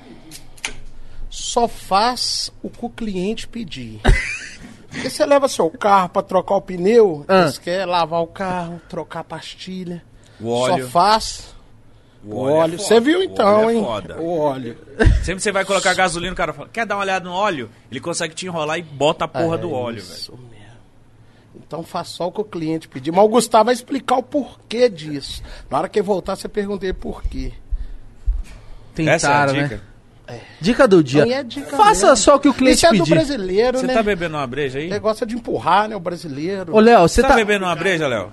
Só 1.30 1.68
faz 1.68 2.54
o 2.64 2.70
que 2.70 2.86
o 2.86 2.90
cliente 2.90 3.50
pedir. 3.50 4.00
Porque 4.90 5.10
você 5.10 5.26
leva 5.26 5.50
seu 5.50 5.70
carro 5.72 6.08
pra 6.08 6.22
trocar 6.22 6.56
o 6.56 6.62
pneu, 6.62 7.26
Ah. 7.28 7.42
eles 7.42 7.58
querem 7.58 7.86
lavar 7.86 8.22
o 8.22 8.28
carro, 8.28 8.82
trocar 8.88 9.20
a 9.20 9.24
pastilha. 9.26 10.02
O 10.40 10.50
óleo. 10.50 10.86
Só 10.86 10.90
faz 10.90 11.56
o 12.26 12.34
O 12.36 12.38
óleo 12.40 12.50
é 12.52 12.60
óleo. 12.60 12.72
foda. 12.78 12.84
Você 12.84 13.00
viu 13.00 13.20
O 13.20 13.24
então, 13.24 13.70
é 13.70 13.74
hein? 13.76 13.84
foda. 13.84 14.18
O 14.20 14.38
óleo. 14.40 14.78
Sempre 15.24 15.36
que 15.36 15.42
você 15.42 15.52
vai 15.52 15.66
colocar 15.66 15.94
gasolina, 15.94 16.34
o 16.34 16.36
cara 16.36 16.54
fala, 16.54 16.70
quer 16.72 16.86
dar 16.86 16.96
uma 16.96 17.02
olhada 17.04 17.26
no 17.26 17.34
óleo? 17.34 17.70
Ele 17.92 18.00
consegue 18.00 18.34
te 18.34 18.46
enrolar 18.46 18.78
e 18.78 18.82
bota 18.84 19.26
a 19.26 19.28
porra 19.28 19.56
É 19.56 19.58
do 19.60 19.72
óleo, 19.72 20.02
velho. 20.02 20.14
Isso 20.16 20.32
mesmo. 20.32 20.48
Então 21.56 21.84
faz 21.84 22.08
só 22.10 22.28
o 22.28 22.32
que 22.32 22.42
o 22.42 22.46
cliente 22.46 22.88
pedir. 22.88 23.12
Mas 23.12 23.26
o 23.26 23.28
Gustavo 23.30 23.66
vai 23.66 23.74
explicar 23.74 24.18
o 24.18 24.24
porquê 24.24 24.88
disso. 24.90 25.42
Na 25.70 25.80
hora 25.80 25.90
que 25.90 26.00
ele 26.00 26.06
voltar, 26.06 26.36
você 26.36 26.48
pergunta 26.48 26.86
ele 26.86 26.94
por 26.94 27.24
quê. 27.24 27.52
Tentaram, 28.96 29.16
Essa 29.16 29.28
é 29.30 29.34
a 29.34 29.54
né? 29.54 29.64
dica. 29.64 29.82
Dica 30.60 30.88
do 30.88 31.04
dia. 31.04 31.26
É 31.40 31.44
dica 31.44 31.78
Faça 31.78 32.08
mesmo. 32.08 32.18
só 32.18 32.36
o 32.36 32.40
que 32.40 32.50
o 32.50 32.54
cliente 32.54 32.78
Isso 32.78 32.86
é 32.88 32.90
do 32.92 32.98
pedir. 33.00 33.12
brasileiro, 33.14 33.80
Você 33.80 33.88
né? 33.88 33.94
tá 33.94 34.04
bebendo 34.04 34.36
uma 34.36 34.46
breja 34.46 34.80
aí? 34.80 35.00
Gosta 35.00 35.26
de 35.26 35.36
empurrar, 35.36 35.88
né? 35.88 35.96
O 35.96 36.00
brasileiro. 36.00 36.76
Ô, 36.76 36.80
Léo, 36.80 37.02
você 37.08 37.16
Você 37.16 37.22
tá 37.22 37.30
tá. 37.30 37.36
bebendo 37.36 37.64
uma 37.66 37.76
breja, 37.76 38.08
Léo? 38.08 38.32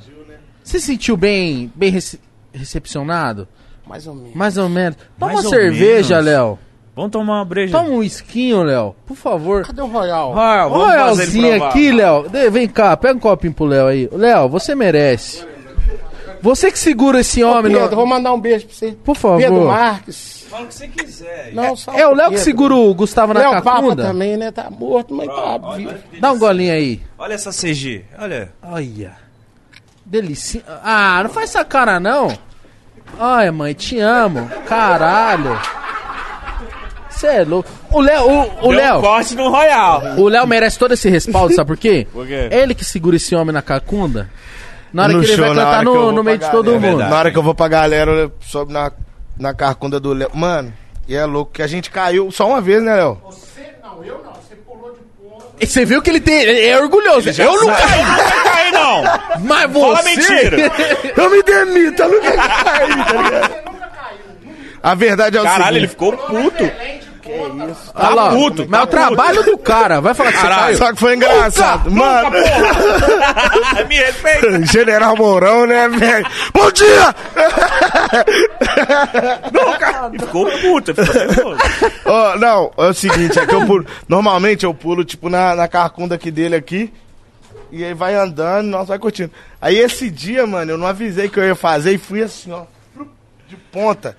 Você 0.62 0.80
se 0.80 0.86
sentiu 0.86 1.16
bem, 1.16 1.70
bem 1.74 1.90
rece- 1.90 2.18
recepcionado? 2.52 3.46
Mais 3.86 4.06
ou 4.06 4.14
menos. 4.14 4.34
Mais 4.34 4.56
ou 4.56 4.68
menos. 4.68 4.96
Toma 5.18 5.32
Mais 5.32 5.44
uma 5.44 5.50
cerveja. 5.50 6.20
Léo. 6.20 6.58
Vamos 6.96 7.10
tomar 7.10 7.34
uma 7.38 7.44
breja. 7.44 7.76
Toma 7.76 7.90
um 7.90 8.02
esquinho, 8.02 8.62
Léo. 8.62 8.94
Por 9.04 9.16
favor. 9.16 9.64
Cadê 9.66 9.82
o 9.82 9.86
Royal? 9.86 10.30
Ô, 10.30 10.34
vamos 10.34 11.28
provar. 11.30 11.68
aqui, 11.68 11.90
Léo. 11.92 12.26
Vem 12.52 12.68
cá, 12.68 12.96
pega 12.96 13.16
um 13.16 13.20
copinho 13.20 13.52
pro 13.52 13.64
Léo 13.66 13.86
aí. 13.88 14.08
Léo, 14.12 14.48
você 14.48 14.74
merece. 14.74 15.44
Você 16.40 16.70
que 16.70 16.78
segura 16.78 17.20
esse 17.20 17.42
Ô, 17.42 17.50
homem, 17.50 17.72
Pedro, 17.72 17.90
no- 17.90 17.96
vou 17.96 18.06
mandar 18.06 18.32
um 18.32 18.38
beijo 18.40 18.66
pra 18.66 18.74
você. 18.76 18.92
por 19.02 19.16
favor. 19.16 19.38
Pedro 19.40 19.66
Marques. 19.66 20.44
Fala 20.48 20.64
o 20.64 20.68
que 20.68 20.74
você 20.74 20.86
quiser. 20.88 21.50
Não, 21.52 21.74
só 21.74 21.92
É 21.94 22.06
o 22.06 22.14
Léo 22.14 22.30
que 22.30 22.38
segura 22.38 22.74
o 22.74 22.94
Gustavo 22.94 23.32
na 23.34 23.40
Léo 23.40 23.50
Papa 23.62 23.72
cacunda? 23.76 24.02
também, 24.04 24.36
né? 24.36 24.52
Tá 24.52 24.70
morto, 24.70 25.12
mas 25.14 25.26
tá 25.26 25.58
vivo. 25.76 25.94
Dá 26.20 26.30
um 26.32 26.38
golinho 26.38 26.72
aí. 26.72 27.00
Olha 27.18 27.34
essa 27.34 27.50
CG. 27.50 28.04
Olha. 28.18 28.52
Olha. 28.62 29.12
Delícia. 30.04 30.62
Ah, 30.84 31.20
não 31.24 31.30
faz 31.30 31.50
essa 31.50 31.64
cara, 31.64 31.98
não. 31.98 32.28
Ai, 33.18 33.50
mãe, 33.50 33.72
te 33.74 33.98
amo. 33.98 34.48
Caralho. 34.66 35.58
Você 37.08 37.26
é 37.28 37.44
louco. 37.44 37.68
O 37.90 38.00
Léo, 38.00 38.24
o, 38.28 38.66
o 38.68 38.72
Léo, 38.72 39.00
corte 39.00 39.34
no 39.36 39.48
Royal. 39.48 40.02
o 40.18 40.28
Léo 40.28 40.46
merece 40.46 40.78
todo 40.78 40.92
esse 40.94 41.08
respaldo, 41.08 41.54
sabe 41.54 41.68
por 41.68 41.76
quê? 41.76 42.06
Por 42.12 42.26
quê? 42.26 42.48
É 42.50 42.60
ele 42.60 42.74
que 42.74 42.84
segura 42.84 43.16
esse 43.16 43.34
homem 43.36 43.52
na 43.52 43.62
cacunda. 43.62 44.28
Na 44.92 45.04
hora 45.04 45.12
No 45.12 45.20
que 45.20 45.26
ele 45.26 45.36
show, 45.36 45.46
vai 45.46 45.54
cantar 45.54 45.84
no, 45.84 46.12
no 46.12 46.22
meio 46.24 46.38
de 46.38 46.50
todo 46.50 46.64
galera. 46.66 46.80
mundo. 46.80 46.88
verdade. 46.90 47.10
Na 47.10 47.18
hora 47.18 47.30
que 47.30 47.38
eu 47.38 47.42
vou 47.42 47.54
pra 47.54 47.68
galera, 47.68 48.10
eu 48.10 48.32
sobe 48.40 48.72
na, 48.72 48.90
na 49.38 49.54
carcunda 49.54 49.98
do 50.00 50.12
Léo. 50.12 50.30
Mano, 50.34 50.72
e 51.08 51.14
é 51.16 51.24
louco 51.24 51.52
que 51.52 51.62
a 51.62 51.66
gente 51.66 51.90
caiu 51.90 52.30
só 52.30 52.48
uma 52.48 52.60
vez, 52.60 52.82
né, 52.82 52.94
Léo? 52.96 53.18
Você, 53.26 53.74
não, 53.82 54.02
eu 54.04 54.20
não. 54.24 54.32
Você 54.34 54.54
pulou 54.56 54.92
de 54.92 55.00
ponta. 55.20 55.43
E 55.43 55.43
você 55.60 55.84
viu 55.84 56.02
que 56.02 56.10
ele 56.10 56.20
tem. 56.20 56.42
ele 56.42 56.66
é 56.66 56.80
orgulhoso. 56.80 57.30
Eu 57.40 57.64
não 57.64 57.72
caí, 57.74 58.02
Não 58.02 58.16
vai 58.16 58.44
cair, 58.44 58.72
não. 58.72 59.02
mas 59.40 59.70
você. 59.70 59.80
Fala 59.86 60.02
mentira. 60.02 60.56
Eu 61.16 61.30
me 61.30 61.42
demito, 61.42 62.02
eu 62.02 62.08
nunca 62.10 62.32
caí, 62.32 62.88
tá 62.88 63.22
ligado? 63.22 63.54
A 64.82 64.94
verdade 64.94 65.36
é 65.38 65.40
o 65.40 65.44
Caralho, 65.44 65.76
ele 65.78 65.88
seguinte. 65.88 65.90
ficou 65.90 66.12
puto. 66.12 66.70
Olha 67.26 68.14
lá, 68.14 68.30
puto, 68.30 68.66
Mas 68.68 68.80
tá 68.80 68.84
o 68.84 68.86
trabalho 68.86 69.42
do 69.44 69.56
cara. 69.58 70.00
Vai 70.00 70.14
falar 70.14 70.30
que 70.32 70.36
você 70.38 70.42
Caralho. 70.42 70.62
caiu. 70.64 70.76
Só 70.78 70.92
que 70.92 71.00
foi 71.00 71.14
engraçado. 71.16 71.90
Mano, 71.90 72.30
Me 73.88 73.96
respeita. 73.96 74.66
General 74.66 75.16
Mourão, 75.16 75.66
né, 75.66 75.88
velho? 75.88 76.26
Bom 76.52 76.70
dia! 76.70 77.14
Não, 79.52 79.78
cara. 79.78 80.10
Ficou 80.10 80.46
puto. 80.60 80.94
Ficou 80.94 81.14
nervoso. 81.14 81.58
Ó, 82.04 82.36
não, 82.38 82.72
é 82.76 82.88
o 82.88 82.94
seguinte, 82.94 83.38
é 83.38 83.46
que 83.46 83.54
eu 83.54 83.66
pulo. 83.66 83.86
Normalmente 84.08 84.64
eu 84.64 84.74
pulo, 84.74 85.04
tipo, 85.04 85.28
na, 85.28 85.54
na 85.54 85.68
carcunda 85.68 86.14
aqui 86.14 86.30
dele 86.30 86.56
aqui. 86.56 86.92
E 87.72 87.82
aí 87.84 87.94
vai 87.94 88.14
andando, 88.14 88.66
nós 88.66 88.88
vai 88.88 88.98
curtindo. 88.98 89.30
Aí 89.60 89.76
esse 89.78 90.10
dia, 90.10 90.46
mano, 90.46 90.72
eu 90.72 90.78
não 90.78 90.86
avisei 90.86 91.28
que 91.28 91.38
eu 91.38 91.44
ia 91.44 91.54
fazer 91.56 91.92
e 91.92 91.98
fui 91.98 92.22
assim, 92.22 92.52
ó. 92.52 92.62
De 93.48 93.56
ponta. 93.56 94.16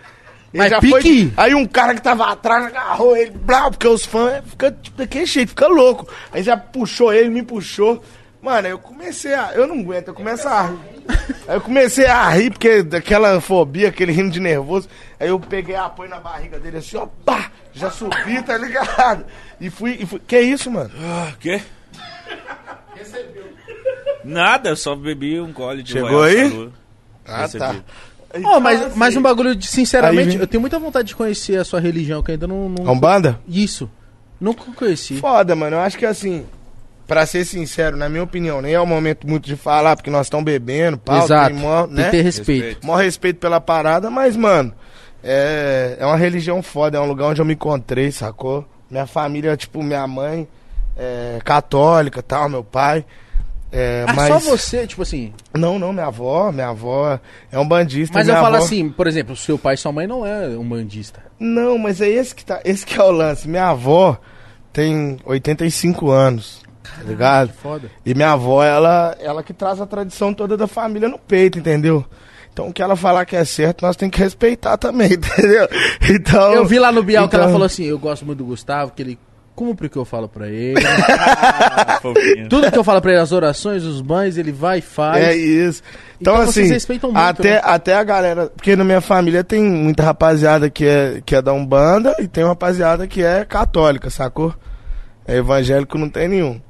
Mas 0.58 0.69
já 0.69 0.80
pique- 0.80 0.92
foi- 1.01 1.34
Aí 1.38 1.53
um 1.56 1.66
cara 1.66 1.93
que 1.95 2.01
tava 2.01 2.32
atrás 2.32 2.66
agarrou 2.66 3.16
ele, 3.17 3.32
brau, 3.32 3.72
porque 3.72 3.88
os 3.88 4.06
fãs 4.06 4.43
ficam 4.48 4.72
tipo, 4.72 4.98
daquele 4.98 5.25
jeito, 5.25 5.50
fica 5.50 5.67
louco. 5.67 6.08
Aí 6.32 6.42
já 6.43 6.56
puxou 6.58 7.14
ele, 7.14 7.30
me 7.30 7.43
puxou. 7.43 8.03
Mano, 8.42 8.67
aí 8.67 8.74
eu 8.74 8.80
comecei 8.80 9.34
a. 9.34 9.51
Eu 9.53 9.66
não 9.67 9.80
aguento, 9.80 10.09
eu 10.09 10.14
começo 10.14 10.48
a 10.48 10.64
rir. 10.67 10.77
Aí 11.48 11.56
eu 11.58 11.61
comecei 11.61 12.06
a 12.08 12.27
rir, 12.30 12.50
porque 12.51 12.82
daquela 12.84 13.40
fobia, 13.40 13.90
aquele 13.90 14.11
rindo 14.11 14.32
de 14.32 14.40
nervoso. 14.40 14.88
Aí 15.19 15.27
eu 15.30 15.40
peguei 15.40 15.75
apoio 15.75 16.09
na 16.09 16.19
barriga 16.19 16.59
dele 16.59 16.77
assim, 16.77 16.98
ó, 16.98 17.06
pá! 17.24 17.51
Já 17.74 17.92
subi, 17.92 18.42
tá 18.43 18.58
ligado? 18.58 19.25
E 19.61 19.69
fui, 19.69 19.98
e 20.00 20.06
fui. 20.06 20.19
Que 20.27 20.40
isso, 20.40 20.72
mano? 20.72 20.90
Ah, 21.00 21.32
quê? 21.40 21.61
Nada, 24.24 24.69
eu 24.69 24.75
só 24.75 24.95
bebi 24.95 25.40
um 25.40 25.51
gole 25.53 25.84
de 25.84 25.93
Chegou 25.93 26.09
Royal 26.09 26.24
aí? 26.24 26.50
Salud. 26.50 26.74
Ah, 27.27 27.42
Recebi. 27.42 27.59
tá. 27.59 27.75
Ó, 28.43 28.59
mas, 28.59 28.95
mas 28.95 29.15
um 29.15 29.22
bagulho 29.22 29.55
de, 29.55 29.67
sinceramente, 29.67 30.35
Aí- 30.35 30.41
eu 30.41 30.47
tenho 30.47 30.61
muita 30.61 30.77
vontade 30.80 31.07
de 31.09 31.15
conhecer 31.15 31.57
a 31.59 31.64
sua 31.64 31.80
religião, 31.80 32.22
que 32.23 32.31
ainda 32.31 32.47
não. 32.47 32.69
não... 32.69 32.88
A 32.88 32.91
Umbanda? 32.91 33.39
Isso. 33.47 33.89
Nunca 34.39 34.64
conheci. 34.75 35.17
Foda, 35.17 35.55
mano. 35.55 35.77
Eu 35.77 35.80
acho 35.81 35.97
que 35.97 36.05
assim, 36.05 36.45
pra 37.07 37.25
ser 37.25 37.45
sincero, 37.45 37.95
na 37.95 38.09
minha 38.09 38.23
opinião, 38.23 38.61
nem 38.61 38.73
é 38.73 38.80
o 38.80 38.85
momento 38.85 39.27
muito 39.27 39.45
de 39.45 39.55
falar, 39.55 39.95
porque 39.95 40.09
nós 40.09 40.25
estamos 40.27 40.43
bebendo, 40.45 40.97
pau, 40.97 41.23
Exato. 41.23 41.51
tem 41.51 41.59
mó, 41.59 41.88
Tem 41.88 41.95
né? 41.95 42.03
que 42.05 42.11
ter 42.11 42.22
respeito. 42.22 42.64
Respeito. 42.64 42.88
Maior 42.88 43.03
respeito 43.03 43.39
pela 43.39 43.61
parada, 43.61 44.09
mas, 44.09 44.35
mano, 44.35 44.73
é, 45.23 45.95
é 45.99 46.05
uma 46.05 46.17
religião 46.17 46.61
foda, 46.61 46.97
é 46.97 47.01
um 47.01 47.05
lugar 47.07 47.27
onde 47.27 47.41
eu 47.41 47.45
me 47.45 47.53
encontrei, 47.53 48.11
sacou? 48.11 48.65
Minha 48.91 49.07
família, 49.07 49.55
tipo, 49.55 49.81
minha 49.81 50.05
mãe 50.05 50.47
é 50.97 51.39
católica 51.43 52.22
tal, 52.22 52.47
meu 52.49 52.64
pai. 52.64 53.05
É, 53.77 54.05
Ah, 54.07 54.13
mas... 54.13 54.27
só 54.29 54.39
você, 54.51 54.87
tipo 54.87 55.01
assim. 55.01 55.33
Não, 55.53 55.77
não, 55.77 55.91
minha 55.91 56.05
avó, 56.05 56.49
minha 56.51 56.69
avó 56.69 57.19
é 57.51 57.59
um 57.59 57.67
bandista. 57.67 58.17
Mas 58.17 58.27
eu 58.27 58.33
minha 58.33 58.41
falo 58.43 58.55
avó- 58.55 58.65
assim, 58.65 58.89
por 58.89 59.05
exemplo, 59.05 59.35
seu 59.35 59.57
pai 59.57 59.73
e 59.73 59.77
sua 59.77 59.91
mãe 59.91 60.07
não 60.07 60.25
é 60.25 60.47
um 60.57 60.63
bandista. 60.67 61.21
Não, 61.37 61.77
mas 61.77 61.99
é 61.99 62.07
esse 62.07 62.33
que 62.33 62.45
tá. 62.45 62.61
Esse 62.63 62.85
que 62.85 62.97
é 62.97 63.03
o 63.03 63.11
lance. 63.11 63.49
Minha 63.49 63.69
avó 63.69 64.17
tem 64.71 65.17
85 65.25 66.09
anos. 66.09 66.63
Tá 66.83 67.03
ligado? 67.03 67.51
Foda. 67.51 67.89
E 68.05 68.13
minha 68.13 68.31
avó, 68.31 68.63
ela, 68.63 69.15
ela 69.19 69.43
que 69.43 69.53
traz 69.53 69.81
a 69.81 69.85
tradição 69.85 70.33
toda 70.33 70.55
da 70.55 70.67
família 70.67 71.09
no 71.09 71.17
peito, 71.19 71.59
entendeu? 71.59 72.05
Então 72.53 72.69
o 72.69 72.73
que 72.73 72.81
ela 72.81 72.95
falar 72.95 73.25
que 73.25 73.35
é 73.35 73.43
certo, 73.43 73.81
nós 73.81 73.97
temos 73.97 74.15
que 74.15 74.21
respeitar 74.21 74.77
também, 74.77 75.11
entendeu? 75.13 75.67
Então. 76.09 76.53
Eu 76.53 76.63
vi 76.63 76.79
lá 76.79 76.91
no 76.91 77.03
Bial 77.03 77.27
que 77.27 77.35
ela 77.35 77.45
então- 77.45 77.51
falou 77.53 77.65
assim: 77.65 77.83
eu 77.83 77.99
gosto 77.99 78.25
muito 78.25 78.37
do 78.37 78.45
Gustavo, 78.45 78.91
que 78.95 79.01
ele 79.01 79.19
cumpre 79.56 79.88
o 79.88 79.90
que 79.90 79.98
eu 79.98 80.06
falo 80.06 80.27
pra 80.27 80.50
ele. 80.50 80.75
Ah. 81.88 82.00
Tudo 82.50 82.72
que 82.72 82.77
eu 82.77 82.84
falo 82.84 83.01
pra 83.01 83.11
ele, 83.11 83.22
as 83.22 83.32
orações, 83.32 83.84
os 83.84 84.00
banhos, 84.00 84.38
ele 84.38 84.51
vai 84.51 84.77
e 84.77 84.82
faz. 84.82 85.24
É 85.24 85.35
isso. 85.35 85.82
Então, 86.22 86.35
Então 86.35 86.45
vocês 86.45 86.66
assim, 86.66 86.74
respeitam 86.74 87.11
muito, 87.11 87.24
até, 87.24 87.53
né? 87.53 87.61
até 87.64 87.95
a 87.95 88.03
galera. 88.03 88.51
Porque 88.56 88.75
na 88.75 88.84
minha 88.84 89.01
família 89.01 89.43
tem 89.43 89.64
muita 89.64 90.03
rapaziada 90.03 90.69
que 90.69 90.85
é, 90.85 91.22
que 91.25 91.35
é 91.35 91.42
da 91.42 91.51
Umbanda 91.51 92.16
e 92.19 92.27
tem 92.27 92.43
uma 92.43 92.51
rapaziada 92.51 93.08
que 93.08 93.24
é 93.24 93.43
católica, 93.43 94.09
sacou? 94.11 94.53
É 95.27 95.38
evangélico 95.38 95.98
não 95.98 96.09
tem 96.09 96.27
nenhum. 96.27 96.61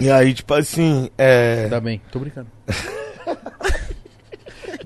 E 0.00 0.10
aí, 0.10 0.34
tipo 0.34 0.54
assim, 0.54 1.08
é. 1.16 1.68
Tá 1.68 1.80
bem, 1.80 2.00
tô 2.10 2.18
brincando. 2.18 2.48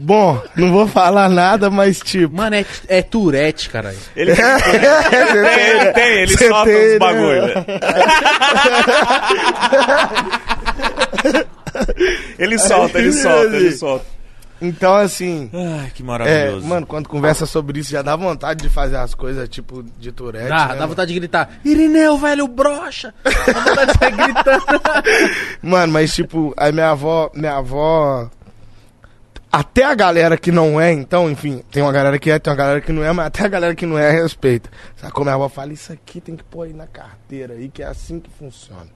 Bom, 0.03 0.43
não 0.57 0.73
vou 0.73 0.89
falar 0.89 1.29
nada, 1.29 1.71
mas 1.71 2.01
tipo. 2.01 2.35
Mano, 2.37 2.57
é, 2.57 2.67
é 2.89 3.03
Tourette, 3.03 3.69
caralho. 3.71 3.97
Ele 4.17 4.35
tem, 4.35 4.45
ele 4.45 5.93
tem, 5.93 6.13
ele 6.23 6.37
solta 6.39 6.65
tem, 6.65 6.77
uns 6.77 6.93
né? 6.93 6.99
bagulho. 6.99 7.41
velho. 7.47 7.65
ele 12.37 12.59
solta, 12.59 12.99
ele 12.99 13.13
solta, 13.13 13.57
ele 13.57 13.73
solta. 13.73 14.05
Então, 14.61 14.95
assim. 14.95 15.51
Ai, 15.53 15.91
que 15.95 16.03
É, 16.03 16.07
maravilhoso. 16.07 16.67
mano, 16.67 16.87
quando 16.87 17.09
conversa 17.09 17.47
sobre 17.47 17.79
isso, 17.79 17.91
já 17.91 18.03
dá 18.03 18.17
vontade 18.17 18.63
de 18.63 18.69
fazer 18.69 18.97
as 18.97 19.15
coisas 19.15 19.49
tipo 19.49 19.85
de 19.99 20.11
Tourette. 20.11 20.49
Dá, 20.49 20.57
né, 20.59 20.67
dá 20.69 20.75
mano? 20.75 20.89
vontade 20.89 21.13
de 21.13 21.19
gritar: 21.19 21.51
Irineu, 21.65 22.19
velho, 22.19 22.49
brocha! 22.49 23.15
Dá 23.25 23.31
vontade 23.61 23.93
de 23.93 23.99
sair 23.99 24.17
gritando. 24.17 24.65
Mano, 25.63 25.93
mas 25.93 26.13
tipo, 26.15 26.53
aí 26.57 26.73
minha 26.73 26.91
avó, 26.91 27.31
minha 27.35 27.57
avó. 27.57 28.29
Até 29.53 29.85
a 29.85 29.95
galera 29.95 30.39
que 30.39 30.51
não 30.51 30.81
é, 30.81 30.93
então, 30.93 31.31
enfim, 31.31 31.63
tem 31.71 31.83
uma 31.83 31.93
galera 31.93 32.19
que 32.19 32.31
é, 32.31 32.39
tem 32.39 32.51
uma 32.51 32.57
galera 32.57 32.81
que 32.81 32.91
não 32.91 33.05
é, 33.05 33.13
mas 33.13 33.27
até 33.27 33.45
a 33.45 33.49
galera 33.49 33.75
que 33.75 33.85
não 33.85 33.99
é 33.99 34.11
respeita. 34.11 34.71
Sacou? 34.97 35.25
Minha 35.25 35.35
avó 35.35 35.47
fala, 35.49 35.75
isso 35.75 35.93
aqui 35.93 36.23
tem 36.23 36.35
que 36.35 36.43
pôr 36.43 36.63
aí 36.63 36.73
na 36.73 36.87
carteira 36.87 37.53
aí, 37.53 37.69
que 37.69 37.83
é 37.83 37.87
assim 37.87 38.19
que 38.19 38.31
funciona. 38.31 38.89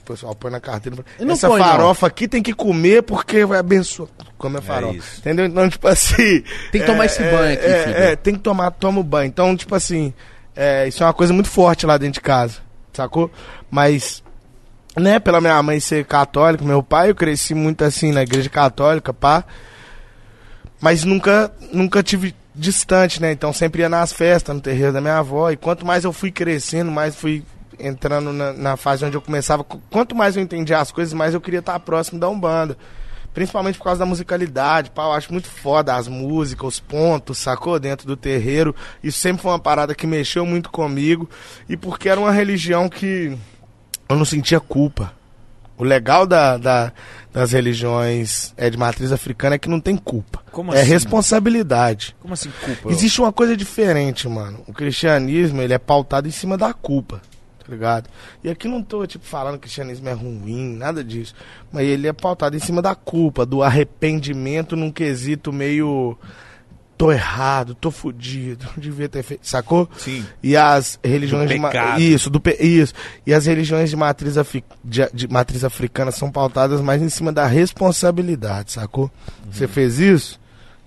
O 0.00 0.04
pessoal 0.04 0.34
põe 0.34 0.50
na 0.50 0.60
carteira. 0.60 1.04
E 1.18 1.24
não 1.24 1.34
Essa 1.34 1.48
põe, 1.48 1.60
não. 1.60 1.66
farofa 1.66 2.06
aqui 2.06 2.26
tem 2.26 2.42
que 2.42 2.54
comer 2.54 3.02
porque 3.02 3.44
vai 3.44 3.58
abençoar. 3.58 4.08
Come 4.38 4.58
a 4.58 4.62
farofa. 4.62 4.96
isso. 4.96 5.20
Entendeu? 5.20 5.46
Então, 5.46 5.68
tipo 5.68 5.86
assim. 5.88 6.42
Tem 6.72 6.80
que 6.80 6.86
tomar 6.86 7.06
esse 7.06 7.22
banho 7.22 7.54
aqui, 7.54 7.66
é, 7.66 7.82
filho. 7.84 7.96
É, 7.96 8.16
tem 8.16 8.34
que 8.34 8.40
tomar, 8.40 8.70
toma 8.70 9.00
o 9.00 9.04
banho. 9.04 9.28
Então, 9.28 9.54
tipo 9.56 9.74
assim, 9.74 10.12
é, 10.56 10.88
isso 10.88 11.02
é 11.02 11.06
uma 11.06 11.14
coisa 11.14 11.32
muito 11.32 11.48
forte 11.48 11.86
lá 11.86 11.96
dentro 11.98 12.14
de 12.14 12.20
casa. 12.20 12.58
Sacou? 12.92 13.30
Mas 13.70 14.22
né, 14.96 15.18
pela 15.18 15.40
minha 15.40 15.62
mãe 15.62 15.80
ser 15.80 16.04
católica, 16.04 16.64
meu 16.64 16.82
pai, 16.82 17.10
eu 17.10 17.14
cresci 17.14 17.54
muito 17.54 17.84
assim 17.84 18.12
na 18.12 18.22
igreja 18.22 18.48
católica, 18.48 19.12
pá. 19.12 19.44
Mas 20.80 21.04
nunca, 21.04 21.50
nunca 21.72 22.02
tive 22.02 22.34
distante, 22.54 23.20
né? 23.20 23.32
Então 23.32 23.52
sempre 23.52 23.82
ia 23.82 23.88
nas 23.88 24.12
festas, 24.12 24.54
no 24.54 24.60
terreiro 24.60 24.92
da 24.92 25.00
minha 25.00 25.18
avó. 25.18 25.50
E 25.50 25.56
quanto 25.56 25.84
mais 25.86 26.04
eu 26.04 26.12
fui 26.12 26.30
crescendo, 26.30 26.90
mais 26.90 27.14
fui 27.16 27.42
entrando 27.78 28.32
na, 28.32 28.52
na 28.52 28.76
fase 28.76 29.04
onde 29.04 29.16
eu 29.16 29.20
começava. 29.22 29.64
qu- 29.64 29.80
Quanto 29.90 30.14
mais 30.14 30.36
eu 30.36 30.42
entendia 30.42 30.78
as 30.78 30.92
coisas, 30.92 31.12
mais 31.12 31.34
eu 31.34 31.40
queria 31.40 31.60
estar 31.60 31.78
próximo 31.80 32.20
da 32.20 32.28
Umbanda. 32.28 32.76
Principalmente 33.32 33.78
por 33.78 33.84
causa 33.84 33.98
da 33.98 34.06
musicalidade, 34.06 34.90
pá, 34.92 35.02
eu 35.06 35.12
acho 35.12 35.32
muito 35.32 35.48
foda 35.48 35.96
as 35.96 36.06
músicas, 36.06 36.74
os 36.74 36.78
pontos, 36.80 37.38
sacou? 37.38 37.80
Dentro 37.80 38.06
do 38.06 38.16
terreiro. 38.16 38.76
Isso 39.02 39.18
sempre 39.18 39.42
foi 39.42 39.50
uma 39.50 39.58
parada 39.58 39.92
que 39.92 40.06
mexeu 40.06 40.46
muito 40.46 40.70
comigo. 40.70 41.28
E 41.68 41.76
porque 41.76 42.08
era 42.08 42.20
uma 42.20 42.30
religião 42.30 42.88
que 42.88 43.36
eu 44.08 44.14
não 44.16 44.24
sentia 44.24 44.60
culpa. 44.60 45.12
O 45.76 45.82
legal 45.84 46.26
da, 46.26 46.56
da- 46.56 46.92
das 47.32 47.50
religiões 47.52 48.54
é, 48.56 48.70
de 48.70 48.76
matriz 48.78 49.10
africana 49.10 49.56
é 49.56 49.58
que 49.58 49.68
não 49.68 49.80
tem 49.80 49.96
culpa. 49.96 50.40
Como 50.52 50.72
é 50.72 50.80
assim? 50.80 50.90
responsabilidade. 50.90 52.14
Como 52.20 52.32
assim, 52.34 52.50
culpa? 52.64 52.90
Existe 52.92 53.20
uma 53.20 53.32
coisa 53.32 53.56
diferente, 53.56 54.28
mano. 54.28 54.60
O 54.68 54.72
cristianismo, 54.72 55.60
ele 55.60 55.72
é 55.74 55.78
pautado 55.78 56.28
em 56.28 56.30
cima 56.30 56.56
da 56.56 56.72
culpa, 56.72 57.20
tá 57.58 57.66
ligado? 57.72 58.08
E 58.44 58.48
aqui 58.48 58.68
não 58.68 58.82
tô, 58.82 59.04
tipo, 59.04 59.24
falando 59.26 59.54
que 59.54 59.58
o 59.58 59.62
cristianismo 59.62 60.08
é 60.08 60.12
ruim, 60.12 60.76
nada 60.76 61.02
disso. 61.02 61.34
Mas 61.72 61.84
ele 61.86 62.06
é 62.06 62.12
pautado 62.12 62.56
em 62.56 62.60
cima 62.60 62.80
da 62.80 62.94
culpa, 62.94 63.44
do 63.44 63.62
arrependimento 63.62 64.76
num 64.76 64.92
quesito 64.92 65.52
meio 65.52 66.16
tô 67.04 67.12
errado, 67.12 67.74
tô 67.74 67.90
fudido, 67.90 68.64
não 68.74 68.74
devia 68.82 69.08
ter 69.08 69.22
feito, 69.22 69.46
sacou? 69.46 69.88
Sim. 69.98 70.24
E 70.42 70.56
as 70.56 70.98
religiões 71.04 71.48
Do 71.48 71.54
de 71.54 71.60
ma- 71.60 71.98
isso, 71.98 72.30
do 72.30 72.40
pe- 72.40 72.56
isso. 72.62 72.94
E 73.26 73.34
as 73.34 73.44
religiões 73.46 73.90
de 73.90 73.96
matriz, 73.96 74.38
afri- 74.38 74.64
de, 74.82 75.06
de 75.12 75.28
matriz 75.28 75.64
africana 75.64 76.10
são 76.10 76.30
pautadas 76.30 76.80
mais 76.80 77.02
em 77.02 77.08
cima 77.10 77.30
da 77.32 77.46
responsabilidade, 77.46 78.72
sacou? 78.72 79.04
Uhum. 79.44 79.52
Você 79.52 79.68
fez 79.68 79.98
isso? 79.98 80.40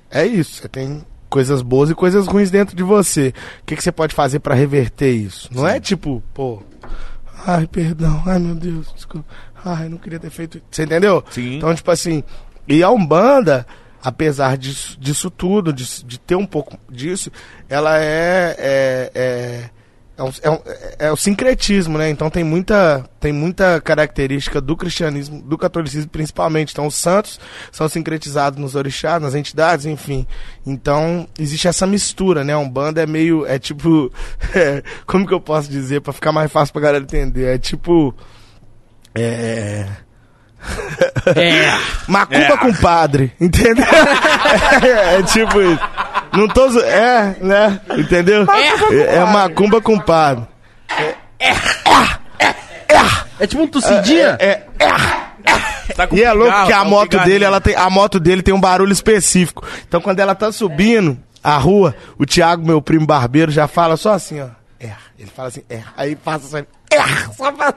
É 0.10 0.26
isso. 0.26 0.56
Você 0.62 0.68
tem 0.68 1.06
coisas 1.30 1.62
boas 1.62 1.90
e 1.90 1.96
coisas 1.96 2.26
ruins 2.26 2.50
dentro 2.50 2.76
de 2.76 2.82
você. 2.84 3.34
O 3.62 3.66
que, 3.66 3.76
que 3.76 3.84
você 3.84 3.92
pode 3.92 4.16
fazer 4.16 4.40
pra 4.40 4.56
reverter 4.56 5.12
isso? 5.12 5.50
Não 5.54 5.68
é 5.68 5.80
tipo, 5.80 6.24
pô, 6.34 6.64
ai, 7.46 7.68
perdão, 7.68 8.24
ai 8.26 8.40
meu 8.40 8.56
Deus, 8.56 8.92
desculpa, 8.96 9.28
ai, 9.64 9.88
não 9.90 9.98
queria 9.98 10.20
ter 10.20 10.30
feito. 10.32 10.60
Você 10.72 10.84
entendeu? 10.84 11.24
Sim. 11.30 11.58
Então, 11.58 11.76
tipo 11.76 11.92
assim, 11.92 12.24
e 12.68 12.82
a 12.82 12.90
Umbanda, 12.90 13.68
apesar 14.08 14.58
disso, 14.58 14.98
disso 15.00 15.30
tudo, 15.30 15.74
de, 15.74 16.06
de 16.06 16.18
ter 16.18 16.36
um 16.36 16.46
pouco 16.46 16.78
disso, 16.90 17.30
ela 17.68 18.00
é. 18.00 18.56
é, 18.58 19.12
é 19.14 19.70
é, 20.20 20.24
um, 20.24 20.32
é, 20.42 20.50
um- 20.50 20.60
é 20.98 21.12
o 21.12 21.16
sincretismo, 21.16 21.96
né? 21.96 22.10
Então 22.10 22.28
tem 22.28 22.44
muita, 22.44 23.08
tem 23.20 23.32
muita 23.32 23.80
característica 23.80 24.60
do 24.60 24.76
cristianismo, 24.76 25.44
do 25.44 25.56
catolicismo 25.60 26.10
principalmente. 26.10 26.72
Então 26.72 26.88
os 26.88 26.96
santos 26.96 27.40
são 27.72 27.88
sincretizados 27.88 28.60
nos 28.60 28.74
orixás, 28.74 29.22
nas 29.22 29.36
entidades, 29.36 29.86
enfim. 29.86 30.26
Então 30.66 31.28
existe 31.38 31.68
essa 31.68 31.86
mistura, 31.86 32.44
né? 32.44 32.54
A 32.54 32.58
Umbanda 32.58 33.00
é 33.00 33.06
meio, 33.06 33.46
é 33.46 33.60
tipo, 33.60 34.12
é, 34.56 34.82
como 35.06 35.28
que 35.28 35.34
eu 35.36 35.40
posso 35.40 35.70
dizer 35.70 36.02
para 36.02 36.14
ficar 36.14 36.32
mais 36.32 36.52
fácil 36.52 36.74
pra 36.74 36.82
galera 36.82 37.04
entender? 37.04 37.54
É 37.54 37.60
tipo, 37.60 38.16
é, 39.14 39.88
É. 41.36 41.78
Macumba 42.08 42.58
com 42.58 42.74
padre, 42.74 43.34
entendeu? 43.40 43.86
é, 44.82 45.20
é 45.20 45.24
tipo 45.24 45.62
isso. 45.62 45.80
Não 46.34 46.48
tô. 46.48 46.80
É, 46.80 47.36
né? 47.42 47.80
Entendeu? 47.98 48.46
É, 48.92 49.16
é 49.16 49.26
macumba 49.26 49.82
com 49.82 50.00
padre. 50.00 50.46
É 53.40 53.46
tipo 53.46 53.64
um 53.64 53.68
tossidinha? 53.68 54.38
É, 54.40 54.64
Tá 55.96 56.06
com 56.06 56.16
e 56.16 56.24
é 56.24 56.32
louco 56.32 56.66
que 56.66 56.74
a 56.74 56.80
tá 56.80 56.86
moto 56.86 57.18
dele, 57.20 57.46
ela 57.46 57.62
tem, 57.62 57.76
a 57.76 57.90
moto 57.90 58.20
dele 58.20 58.42
tem 58.42 58.54
um 58.54 58.60
barulho 58.60 58.92
específico. 58.92 59.66
Então 59.88 60.02
quando 60.02 60.20
ela 60.20 60.36
tá 60.36 60.52
subindo 60.52 61.18
a 61.44 61.58
rua, 61.58 61.96
o 62.18 62.26
Thiago, 62.26 62.66
meu 62.66 62.82
primo 62.82 63.06
barbeiro, 63.06 63.52
já 63.52 63.68
fala 63.68 63.96
só 63.96 64.14
assim, 64.14 64.42
ó. 64.42 64.48
É. 64.80 64.92
Ele 65.18 65.30
fala 65.30 65.48
assim, 65.48 65.64
é. 65.70 65.82
Aí 65.96 66.16
passa 66.16 66.48
só. 66.48 66.58
É, 66.58 67.34
só 67.36 67.52
pra... 67.52 67.74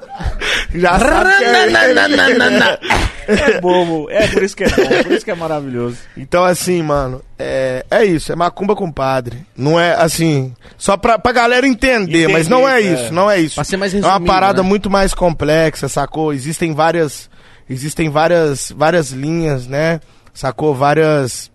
Já 0.75 0.99
sabe 0.99 1.31
que 1.39 1.45
é... 1.45 3.11
É 3.31 3.61
bobo. 3.61 4.09
É 4.11 4.27
por 4.27 4.43
isso 4.43 4.57
que 4.57 4.65
é 4.65 4.69
bom, 4.69 5.03
por 5.05 5.13
isso 5.13 5.25
que 5.25 5.31
é 5.31 5.35
maravilhoso. 5.35 5.99
Então, 6.17 6.45
assim, 6.45 6.83
mano, 6.83 7.23
é, 7.39 7.85
é 7.91 8.05
isso, 8.05 8.33
é 8.33 8.37
macumba 8.37 8.75
com 8.75 8.91
padre. 8.91 9.47
Não 9.57 9.79
é 9.79 9.95
assim, 9.95 10.55
só 10.77 10.97
pra, 10.97 11.19
pra 11.19 11.31
galera 11.33 11.67
entender, 11.67 12.25
Entender, 12.25 12.29
mas 12.29 12.49
não 12.49 12.69
é 12.69 12.81
é. 12.81 12.81
isso, 12.81 13.13
não 13.13 13.31
é 13.31 13.39
isso. 13.39 13.55
Pra 13.55 13.65
ser 13.65 13.77
mais 13.77 13.95
é 13.95 13.99
uma 13.99 14.09
resumido, 14.09 14.33
parada 14.33 14.63
né? 14.63 14.69
muito 14.69 14.91
mais 14.91 15.15
complexa, 15.15 15.89
sacou? 15.89 16.33
Existem 16.33 16.75
várias. 16.75 17.31
Existem 17.69 18.09
várias, 18.11 18.73
várias 18.77 19.11
linhas, 19.11 19.67
né? 19.67 20.01
Sacou? 20.35 20.75
Várias. 20.75 21.51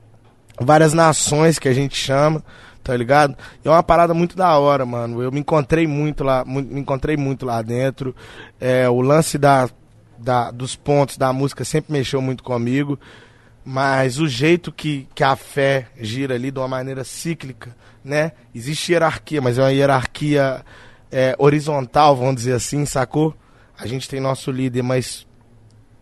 Várias 0.57 0.93
nações 0.93 1.59
que 1.59 1.67
a 1.67 1.73
gente 1.73 1.97
chama, 1.97 2.41
tá 2.85 2.95
ligado? 2.95 3.35
E 3.63 3.67
é 3.67 3.71
uma 3.71 3.81
parada 3.81 4.13
muito 4.13 4.37
da 4.37 4.55
hora, 4.59 4.85
mano. 4.85 5.19
Eu 5.21 5.31
me 5.31 5.39
encontrei 5.39 5.87
muito 5.87 6.23
lá, 6.23 6.45
me 6.45 6.79
encontrei 6.79 7.17
muito 7.17 7.43
lá 7.43 7.59
dentro. 7.63 8.15
É, 8.61 8.87
o 8.87 9.01
lance 9.01 9.39
da, 9.39 9.67
da, 10.19 10.51
dos 10.51 10.75
pontos 10.75 11.17
da 11.17 11.33
música 11.33 11.65
sempre 11.65 11.91
mexeu 11.91 12.21
muito 12.21 12.43
comigo. 12.43 12.99
Mas 13.65 14.19
o 14.19 14.27
jeito 14.27 14.71
que, 14.71 15.07
que 15.15 15.23
a 15.23 15.35
fé 15.35 15.87
gira 15.99 16.35
ali 16.35 16.51
de 16.51 16.59
uma 16.59 16.67
maneira 16.67 17.03
cíclica, 17.03 17.75
né? 18.03 18.33
Existe 18.53 18.91
hierarquia, 18.91 19.41
mas 19.41 19.57
é 19.57 19.63
uma 19.63 19.71
hierarquia 19.71 20.63
é, 21.11 21.35
horizontal, 21.39 22.15
vamos 22.15 22.35
dizer 22.35 22.53
assim, 22.53 22.85
sacou? 22.85 23.35
A 23.75 23.87
gente 23.87 24.07
tem 24.07 24.19
nosso 24.19 24.51
líder, 24.51 24.83
mas 24.83 25.25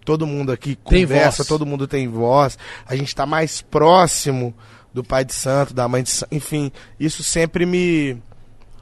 todo 0.04 0.28
mundo 0.28 0.52
aqui 0.52 0.76
Tem 0.76 1.04
conversa, 1.04 1.38
voz. 1.38 1.48
todo 1.48 1.66
mundo 1.66 1.88
tem 1.88 2.10
voz. 2.10 2.58
A 2.86 2.94
gente 2.94 3.16
tá 3.16 3.26
mais 3.26 3.62
próximo 3.62 4.54
do 4.94 5.04
pai 5.04 5.26
de 5.26 5.34
santo, 5.34 5.74
da 5.74 5.88
mãe 5.88 6.04
de 6.04 6.10
santo, 6.10 6.34
enfim, 6.34 6.72
isso 7.00 7.24
sempre 7.24 7.66
me 7.66 8.18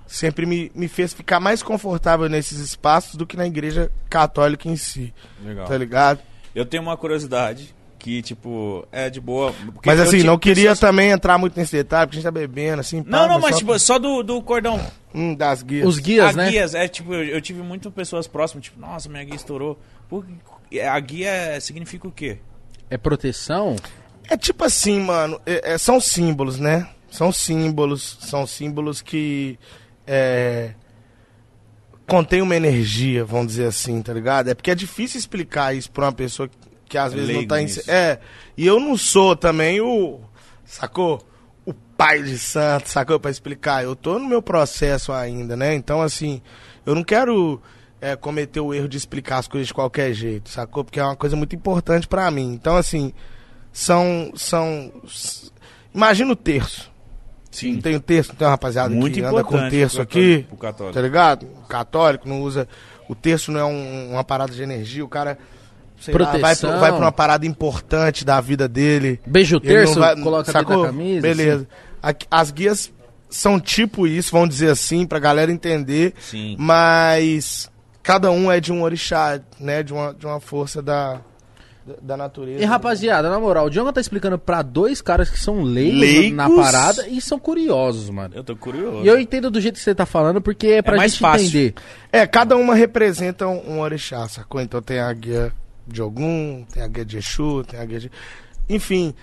sempre 0.08 0.46
me, 0.46 0.70
me 0.76 0.88
fez 0.90 1.14
ficar 1.14 1.40
mais 1.40 1.64
confortável 1.64 2.28
nesses 2.28 2.60
espaços 2.60 3.16
do 3.16 3.26
que 3.26 3.38
na 3.38 3.48
igreja 3.48 3.90
católica 4.10 4.68
em 4.68 4.76
si, 4.76 5.14
Legal. 5.44 5.66
tá 5.68 5.78
ligado? 5.78 6.20
Eu 6.54 6.66
tenho 6.66 6.84
uma 6.84 6.98
curiosidade 6.98 7.74
que, 7.98 8.22
tipo, 8.22 8.86
é 8.92 9.10
de 9.10 9.22
boa. 9.22 9.54
porque 9.74 9.88
Mas 9.90 10.00
eu 10.00 10.06
assim, 10.06 10.24
não 10.24 10.38
queria 10.38 10.64
pessoas- 10.72 10.80
também 10.80 11.12
entrar 11.12 11.38
muito 11.38 11.56
nesse 11.58 11.72
detalhe, 11.78 12.08
porque 12.08 12.18
a 12.18 12.20
gente 12.20 12.26
tá 12.26 12.32
bebendo, 12.32 12.82
assim. 12.82 12.98
Não, 13.06 13.20
pá, 13.20 13.28
não, 13.30 13.40
mas 13.40 13.52
só- 13.54 13.58
tipo, 13.60 13.80
só 13.80 14.00
do, 14.00 14.22
do 14.24 14.42
cordão. 14.42 14.82
Hum, 15.16 15.34
das 15.36 15.62
guias. 15.64 15.88
Os 15.88 15.98
guias, 16.00 16.32
a 16.32 16.34
né? 16.34 16.50
guias, 16.50 16.74
é 16.76 16.88
tipo, 16.90 17.14
eu, 17.14 17.24
eu 17.24 17.40
tive 17.42 17.62
muitas 17.62 17.94
pessoas 17.94 18.28
próximas, 18.28 18.66
tipo, 18.66 18.80
nossa, 18.82 19.08
minha 19.08 19.24
guia 19.24 19.36
estourou. 19.36 19.80
Por 20.10 20.26
que- 20.70 20.82
a 20.82 21.00
guia 21.00 21.58
significa 21.62 22.06
o 22.08 22.12
quê? 22.12 22.40
É 22.90 22.98
proteção? 22.98 23.78
É 24.32 24.38
tipo 24.38 24.64
assim, 24.64 24.98
mano, 25.02 25.42
é- 25.46 25.74
é- 25.74 25.78
são 25.78 26.00
símbolos, 26.00 26.58
né? 26.58 26.88
São 27.10 27.34
símbolos, 27.34 28.18
são 28.22 28.48
símbolos 28.48 29.02
que 29.02 29.60
é, 30.08 30.72
contém 32.08 32.42
uma 32.42 32.56
energia, 32.56 33.26
vamos 33.26 33.48
dizer 33.48 33.66
assim, 33.66 34.02
tá 34.02 34.14
ligado? 34.14 34.50
É 34.50 34.54
porque 34.56 34.72
é 34.72 34.76
difícil 34.76 35.20
explicar 35.20 35.76
isso 35.76 35.92
pra 35.92 36.06
uma 36.06 36.14
pessoa 36.14 36.48
que, 36.48 36.58
que 36.88 36.98
às 36.98 37.12
É 37.12 37.18
vezes 37.18 37.36
não 37.36 37.46
tá 37.46 37.62
em... 37.62 37.68
É, 37.90 38.20
e 38.56 38.66
eu 38.66 38.80
não 38.80 38.96
sou 38.96 39.36
também 39.36 39.82
o, 39.82 40.22
sacou? 40.64 41.22
O 41.66 41.74
pai 41.74 42.24
de 42.24 42.38
santo, 42.40 42.88
sacou? 42.88 43.20
Pra 43.20 43.30
explicar, 43.30 43.84
eu 43.84 43.98
tô 43.98 44.18
no 44.18 44.30
meu 44.30 44.42
processo 44.42 45.12
ainda, 45.12 45.58
né? 45.58 45.76
Então, 45.76 46.02
assim, 46.02 46.42
eu 46.86 46.96
não 46.96 47.04
quero 47.04 47.62
é, 48.00 48.16
cometer 48.16 48.62
o 48.62 48.74
erro 48.74 48.88
de 48.88 48.96
explicar 48.96 49.40
as 49.40 49.48
coisas 49.50 49.68
de 49.68 49.74
qualquer 49.74 50.14
jeito, 50.14 50.50
sacou? 50.50 50.86
Porque 50.86 51.02
é 51.02 51.04
uma 51.04 51.18
coisa 51.18 51.36
muito 51.36 51.54
importante 51.54 52.08
pra 52.08 52.32
mim. 52.32 52.54
Então, 52.54 52.78
assim, 52.78 53.14
são. 53.72 54.32
são 54.36 54.92
Imagina 55.94 56.32
o 56.32 56.36
terço. 56.36 56.90
Sim. 57.52 57.74
Não 57.74 57.82
tem 57.82 57.96
o 57.96 58.00
terço, 58.00 58.30
não 58.30 58.36
tem 58.38 58.46
uma 58.48 58.52
rapaziada 58.52 58.94
Muito 58.96 59.14
que 59.16 59.20
anda 59.22 59.44
com 59.44 59.50
importante 59.56 59.72
terço 59.72 59.96
pro 59.98 60.04
aqui. 60.04 60.46
pro 60.48 60.58
católico. 60.58 60.94
Tá 60.96 61.02
ligado? 61.02 61.44
O 61.46 61.68
católico 61.68 62.30
não 62.30 62.42
usa. 62.42 62.68
O 63.10 63.16
terço 63.16 63.52
não 63.52 63.60
é 63.60 63.66
um- 63.66 64.12
uma 64.12 64.24
parada 64.24 64.54
de 64.54 64.64
energia, 64.64 65.04
o 65.04 65.08
cara. 65.10 65.38
Lá, 66.08 66.38
vai, 66.38 66.56
pro- 66.56 66.80
vai 66.80 66.92
pra 66.92 67.00
uma 67.00 67.12
parada 67.12 67.46
importante 67.46 68.24
da 68.26 68.40
vida 68.42 68.68
dele. 68.68 69.20
Beijo 69.28 69.56
não 69.56 69.62
terço, 69.62 70.00
vai- 70.00 70.20
coloca 70.20 70.52
sacou? 70.52 70.82
da 70.84 70.88
camisa. 70.88 71.28
assim. 71.28 71.38
Beleza. 71.38 71.68
Aqui- 72.02 72.26
As 72.32 72.50
guias 72.52 72.92
são 73.30 73.60
tipo 73.60 74.08
isso, 74.08 74.32
vamos 74.32 74.50
dizer 74.50 74.70
assim, 74.72 75.06
pra 75.06 75.20
galera 75.20 75.52
entender. 75.52 76.14
Sim. 76.20 76.56
Mas 76.58 77.70
cada 78.02 78.32
um 78.32 78.50
é 78.52 78.60
de 78.60 78.72
um 78.72 78.82
orixá, 78.82 79.40
né? 79.60 79.84
De 79.84 79.94
uma, 79.94 80.14
de 80.14 80.26
uma 80.26 80.40
força 80.40 80.82
da, 80.82 81.20
da, 82.02 82.16
natureza. 82.16 82.62
E 82.62 82.66
rapaziada, 82.66 83.30
na 83.30 83.40
moral, 83.40 83.66
o 83.66 83.70
Djonga 83.70 83.92
tá 83.94 84.02
explicando 84.02 84.38
pra 84.38 84.62
dois 84.62 85.02
caras 85.02 85.30
que 85.30 85.40
são 85.40 85.64
leigos, 85.64 86.00
Leigos? 86.00 86.34
na 86.34 86.50
parada 86.50 87.08
e 87.08 87.20
são 87.20 87.40
curiosos, 87.40 88.10
mano. 88.10 88.36
Eu 88.36 88.44
tô 88.44 88.56
curioso. 88.56 89.04
E 89.04 89.08
eu 89.08 89.20
entendo 89.20 89.50
do 89.50 89.60
jeito 89.60 89.76
que 89.76 89.82
você 89.82 89.96
tá 89.96 90.06
falando, 90.06 90.42
porque 90.42 90.68
é 90.68 90.82
pra 90.82 90.98
mais 90.98 91.14
gente 91.14 91.22
fácil. 91.22 91.48
entender. 91.48 91.74
É, 92.12 92.28
cada 92.28 92.56
uma 92.56 92.76
representa 92.76 93.48
um, 93.48 93.76
um 93.76 93.80
orixá, 93.80 94.28
sacou? 94.28 94.62
Então 94.62 94.82
tem 94.82 95.00
a 95.00 95.12
guia 95.14 95.52
de 95.88 96.02
Ogum, 96.02 96.66
tem 96.72 96.84
a 96.84 96.88
guia 96.88 97.06
de 97.06 97.18
Exu, 97.18 97.64
tem 97.64 97.80
a 97.80 97.86
guia 97.86 98.00
de... 98.00 98.12
Enfim, 98.70 99.14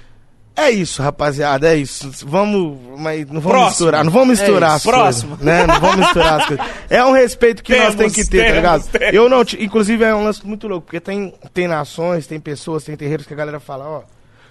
é 0.67 0.71
isso, 0.71 1.03
rapaziada, 1.03 1.73
é 1.73 1.77
isso. 1.77 2.11
Vamos, 2.27 2.79
mas 2.99 3.21
não 3.27 3.41
vamos 3.41 3.43
Próximo. 3.43 3.69
misturar, 3.69 4.05
não 4.05 4.13
vamos 4.13 4.29
misturar 4.39 4.71
É 4.71 4.75
as. 4.75 4.83
Próximo. 4.83 5.37
coisas, 5.37 5.45
né? 5.47 5.67
Não 5.67 5.81
vamos 5.81 5.97
misturar 5.97 6.41
as 6.41 6.47
coisas. 6.47 6.67
É 6.91 7.05
um 7.05 7.13
respeito 7.13 7.63
que 7.63 7.73
nós 7.73 7.95
Temos, 7.95 7.97
temos 7.97 8.13
que 8.15 8.25
ter, 8.25 8.39
tá 8.39 8.43
temos, 8.45 8.57
ligado? 8.57 8.89
temos. 8.89 9.15
Eu 9.15 9.29
não, 9.29 9.43
inclusive 9.59 10.05
é 10.05 10.15
um 10.15 10.25
lance 10.25 10.47
muito 10.47 10.67
louco, 10.69 10.87
porque 10.87 11.01
tem, 11.01 11.33
tem 11.55 11.69
nações, 11.69 12.27
tem 12.27 12.39
pessoas, 12.41 12.85
tem 12.85 12.97
terreiros 12.97 13.27
que 13.27 13.33
a 13.35 13.37
galera 13.37 13.61
fala, 13.61 13.87
ó, 13.89 14.03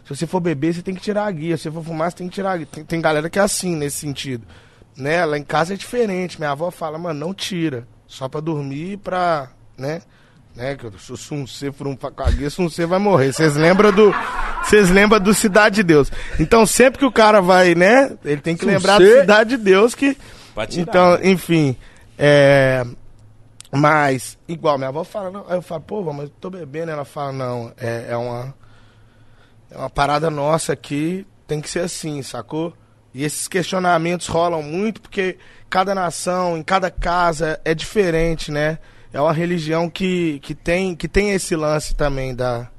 se 0.03 0.15
você 0.15 0.25
for 0.25 0.39
beber, 0.39 0.73
você 0.73 0.81
tem 0.81 0.95
que 0.95 1.01
tirar 1.01 1.25
a 1.25 1.31
guia, 1.31 1.57
se 1.57 1.63
você 1.63 1.71
for 1.71 1.83
fumar, 1.83 2.09
você 2.11 2.17
tem 2.17 2.27
que 2.29 2.35
tirar 2.35 2.51
a 2.53 2.57
guia. 2.57 2.67
Tem, 2.71 2.83
tem 2.85 3.01
galera 3.01 3.29
que 3.29 3.37
é 3.39 3.41
assim, 3.41 3.75
nesse 3.75 3.97
sentido. 3.97 4.45
Né? 4.95 5.23
Lá 5.25 5.37
em 5.37 5.43
casa 5.43 5.73
é 5.73 5.77
diferente. 5.77 6.39
Minha 6.39 6.51
avó 6.51 6.71
fala, 6.71 6.97
mano, 6.97 7.19
não 7.19 7.33
tira. 7.33 7.85
Só 8.07 8.27
pra 8.29 8.39
dormir 8.39 8.97
pra. 8.97 9.49
né? 9.77 10.01
Né? 10.57 10.75
Que 10.75 10.85
eu 10.85 10.93
sou 10.97 11.15
Sun 11.15 11.45
C 11.45 11.71
por 11.71 11.85
um 11.85 11.95
com 11.95 12.23
a 12.23 12.31
guia, 12.31 12.49
Sun 12.49 12.67
C 12.67 12.87
vai 12.87 12.97
morrer. 12.97 13.31
Vocês 13.31 13.55
lembram 13.55 13.91
do. 13.91 14.11
Vocês 14.63 14.89
lembram 14.89 15.19
do 15.19 15.31
Cidade 15.31 15.75
de 15.75 15.83
Deus. 15.83 16.11
Então 16.39 16.65
sempre 16.65 16.97
que 16.97 17.05
o 17.05 17.11
cara 17.11 17.39
vai, 17.39 17.75
né? 17.75 18.17
Ele 18.25 18.41
tem 18.41 18.57
que 18.57 18.65
lembrar 18.65 18.99
da 18.99 19.05
Cidade 19.05 19.51
de 19.51 19.57
Deus 19.57 19.93
que. 19.93 20.17
Então, 20.75 21.19
enfim. 21.21 21.77
É. 22.17 22.83
Mas, 23.71 24.35
igual, 24.47 24.79
minha 24.79 24.87
avó 24.87 25.03
fala, 25.03 25.29
não, 25.29 25.45
aí 25.47 25.57
eu 25.57 25.61
falo, 25.61 25.81
pô, 25.81 26.01
mas 26.11 26.23
eu 26.23 26.33
tô 26.41 26.49
bebendo. 26.49 26.89
Ela 26.89 27.05
fala, 27.05 27.31
não, 27.31 27.71
é, 27.77 28.07
é 28.09 28.17
uma. 28.17 28.55
É 29.69 29.77
uma 29.77 29.89
parada 29.91 30.31
nossa 30.31 30.73
aqui, 30.73 31.27
tem 31.45 31.61
que 31.61 31.69
ser 31.69 31.81
assim, 31.81 32.23
sacou? 32.23 32.73
E 33.13 33.23
esses 33.23 33.47
questionamentos 33.47 34.25
rolam 34.25 34.63
muito 34.63 35.01
porque 35.01 35.37
cada 35.69 35.93
nação, 35.93 36.57
em 36.57 36.63
cada 36.63 36.89
casa 36.89 37.59
é 37.63 37.75
diferente, 37.75 38.51
né? 38.51 38.79
É 39.11 39.21
uma 39.21 39.33
religião 39.33 39.89
que, 39.89 40.39
que, 40.39 40.53
tem, 40.53 40.95
que 40.95 41.07
tem 41.07 41.31
esse 41.31 41.55
lance 41.55 41.95
também 41.95 42.35
da, 42.35 42.69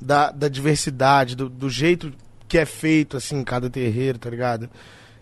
da, 0.00 0.30
da 0.30 0.48
diversidade, 0.48 1.36
do, 1.36 1.48
do 1.48 1.68
jeito 1.68 2.12
que 2.46 2.58
é 2.58 2.64
feito, 2.64 3.16
assim, 3.16 3.36
em 3.36 3.44
cada 3.44 3.68
terreiro, 3.68 4.18
tá 4.18 4.30
ligado? 4.30 4.70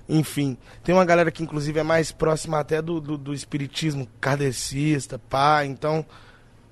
Enfim, 0.08 0.56
tem 0.84 0.94
uma 0.94 1.04
galera 1.04 1.32
que 1.32 1.42
inclusive 1.42 1.80
é 1.80 1.82
mais 1.82 2.12
próxima 2.12 2.60
até 2.60 2.80
do, 2.80 3.00
do, 3.00 3.18
do 3.18 3.34
espiritismo 3.34 4.06
kardecista, 4.20 5.18
pá, 5.18 5.64
então 5.64 6.06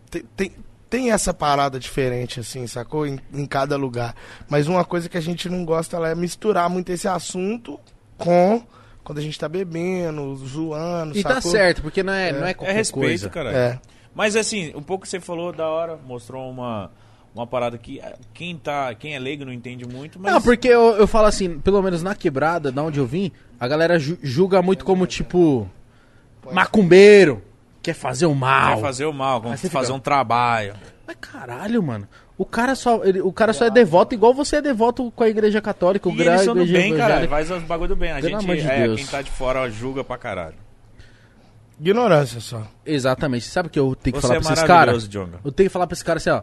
tem, 0.09 0.23
tem, 0.37 0.53
tem 0.89 1.11
essa 1.11 1.35
parada 1.35 1.81
diferente, 1.81 2.39
assim, 2.39 2.69
sacou? 2.69 3.05
Em, 3.05 3.19
em 3.33 3.45
cada 3.45 3.77
lugar. 3.77 4.15
Mas 4.49 4.69
uma 4.69 4.85
coisa 4.85 5.09
que 5.09 5.19
a 5.19 5.21
gente 5.21 5.49
não 5.49 5.65
gosta 5.65 5.97
ela 5.97 6.09
é 6.11 6.15
misturar 6.15 6.71
muito 6.71 6.91
esse 6.93 7.09
assunto 7.09 7.81
com 8.17 8.65
quando 9.05 9.19
a 9.19 9.21
gente 9.23 9.39
tá 9.39 9.49
bebendo, 9.49 10.35
zoando, 10.37 11.17
E 11.17 11.23
tá 11.23 11.35
sacou? 11.37 11.51
certo, 11.53 11.83
porque 11.83 12.03
não 12.03 12.13
é, 12.13 12.33
não 12.33 12.47
é 12.47 12.51
É 12.51 12.55
qualquer 12.55 12.73
respeito, 12.75 13.07
coisa. 13.07 13.29
cara. 13.31 13.53
É. 13.53 13.79
Mas 14.15 14.35
assim, 14.35 14.73
um 14.75 14.83
pouco 14.83 15.03
que 15.03 15.09
você 15.09 15.21
falou 15.21 15.53
da 15.53 15.69
hora, 15.69 15.97
mostrou 16.07 16.49
uma, 16.51 16.91
uma 17.35 17.47
parada 17.47 17.77
que 17.77 18.01
ah, 18.01 18.15
quem 18.33 18.57
tá, 18.57 18.95
quem 18.95 19.15
é 19.15 19.19
leigo 19.19 19.45
não 19.45 19.53
entende 19.53 19.87
muito, 19.87 20.19
mas 20.19 20.33
Não, 20.33 20.41
porque 20.41 20.69
eu, 20.69 20.97
eu 20.97 21.07
falo 21.07 21.27
assim, 21.27 21.59
pelo 21.59 21.83
menos 21.83 22.03
na 22.03 22.15
quebrada, 22.15 22.73
da 22.73 22.83
onde 22.83 22.99
eu 22.99 23.07
vim, 23.07 23.31
a 23.61 23.69
galera 23.69 23.99
ju- 23.99 24.19
julga 24.23 24.63
muito 24.63 24.85
como 24.85 25.07
tipo. 25.07 25.69
Macumbeiro, 26.53 27.43
quer 27.83 27.95
fazer 27.95 28.27
o 28.27 28.35
mal. 28.35 28.73
vai 28.75 28.81
fazer 28.83 29.05
o 29.07 29.13
mal, 29.13 29.41
como 29.41 29.57
fazer 29.57 29.69
fica- 29.69 29.93
um 29.95 30.01
trabalho. 30.01 30.75
Mas 31.07 31.17
caralho, 31.21 31.83
mano. 31.83 32.07
O 32.37 32.45
cara 32.45 32.75
só, 32.75 33.05
ele- 33.05 33.21
o 33.21 33.33
cara 33.33 33.53
só 33.53 33.65
é 33.67 33.71
devoto 33.71 34.13
igual 34.15 34.35
você 34.35 34.57
é 34.57 34.63
devoto 34.63 35.09
com 35.13 35.23
a 35.23 35.29
igreja 35.29 35.61
católica, 35.61 36.09
o 36.09 36.13
E 36.13 36.17
gra- 36.17 36.33
eles 36.33 36.45
são 36.45 36.55
do 36.55 36.67
bem, 36.67 36.97
cara, 36.97 37.27
faz 37.29 37.49
os 37.51 37.63
bagulho 37.63 37.91
do 37.91 37.97
bem. 37.97 38.11
A 38.11 38.17
Pelo 38.21 38.41
gente, 38.41 38.61
de 38.63 38.69
é, 38.69 38.83
Deus. 38.83 38.97
quem 39.01 39.07
tá 39.07 39.23
de 39.23 39.31
fora 39.31 39.71
julga 39.71 40.03
pra 40.03 40.19
caralho. 40.19 40.57
Ignorância 41.81 42.41
só. 42.41 42.63
Exatamente. 42.85 43.45
Sabe 43.47 43.69
o 43.69 43.71
que 43.71 43.79
eu 43.79 43.95
tenho 43.95 44.15
que 44.15 44.21
Você 44.21 44.27
falar 44.29 44.39
é 44.39 44.43
pra 44.43 44.53
esses 44.53 44.65
caras? 44.65 44.95
maravilhoso. 44.95 45.41
Eu 45.45 45.53
tenho 45.53 45.69
que 45.69 45.73
falar 45.73 45.87
pra 45.87 45.95
esse 45.95 46.05
cara 46.05 46.17
assim, 46.19 46.31
ó. 46.31 46.43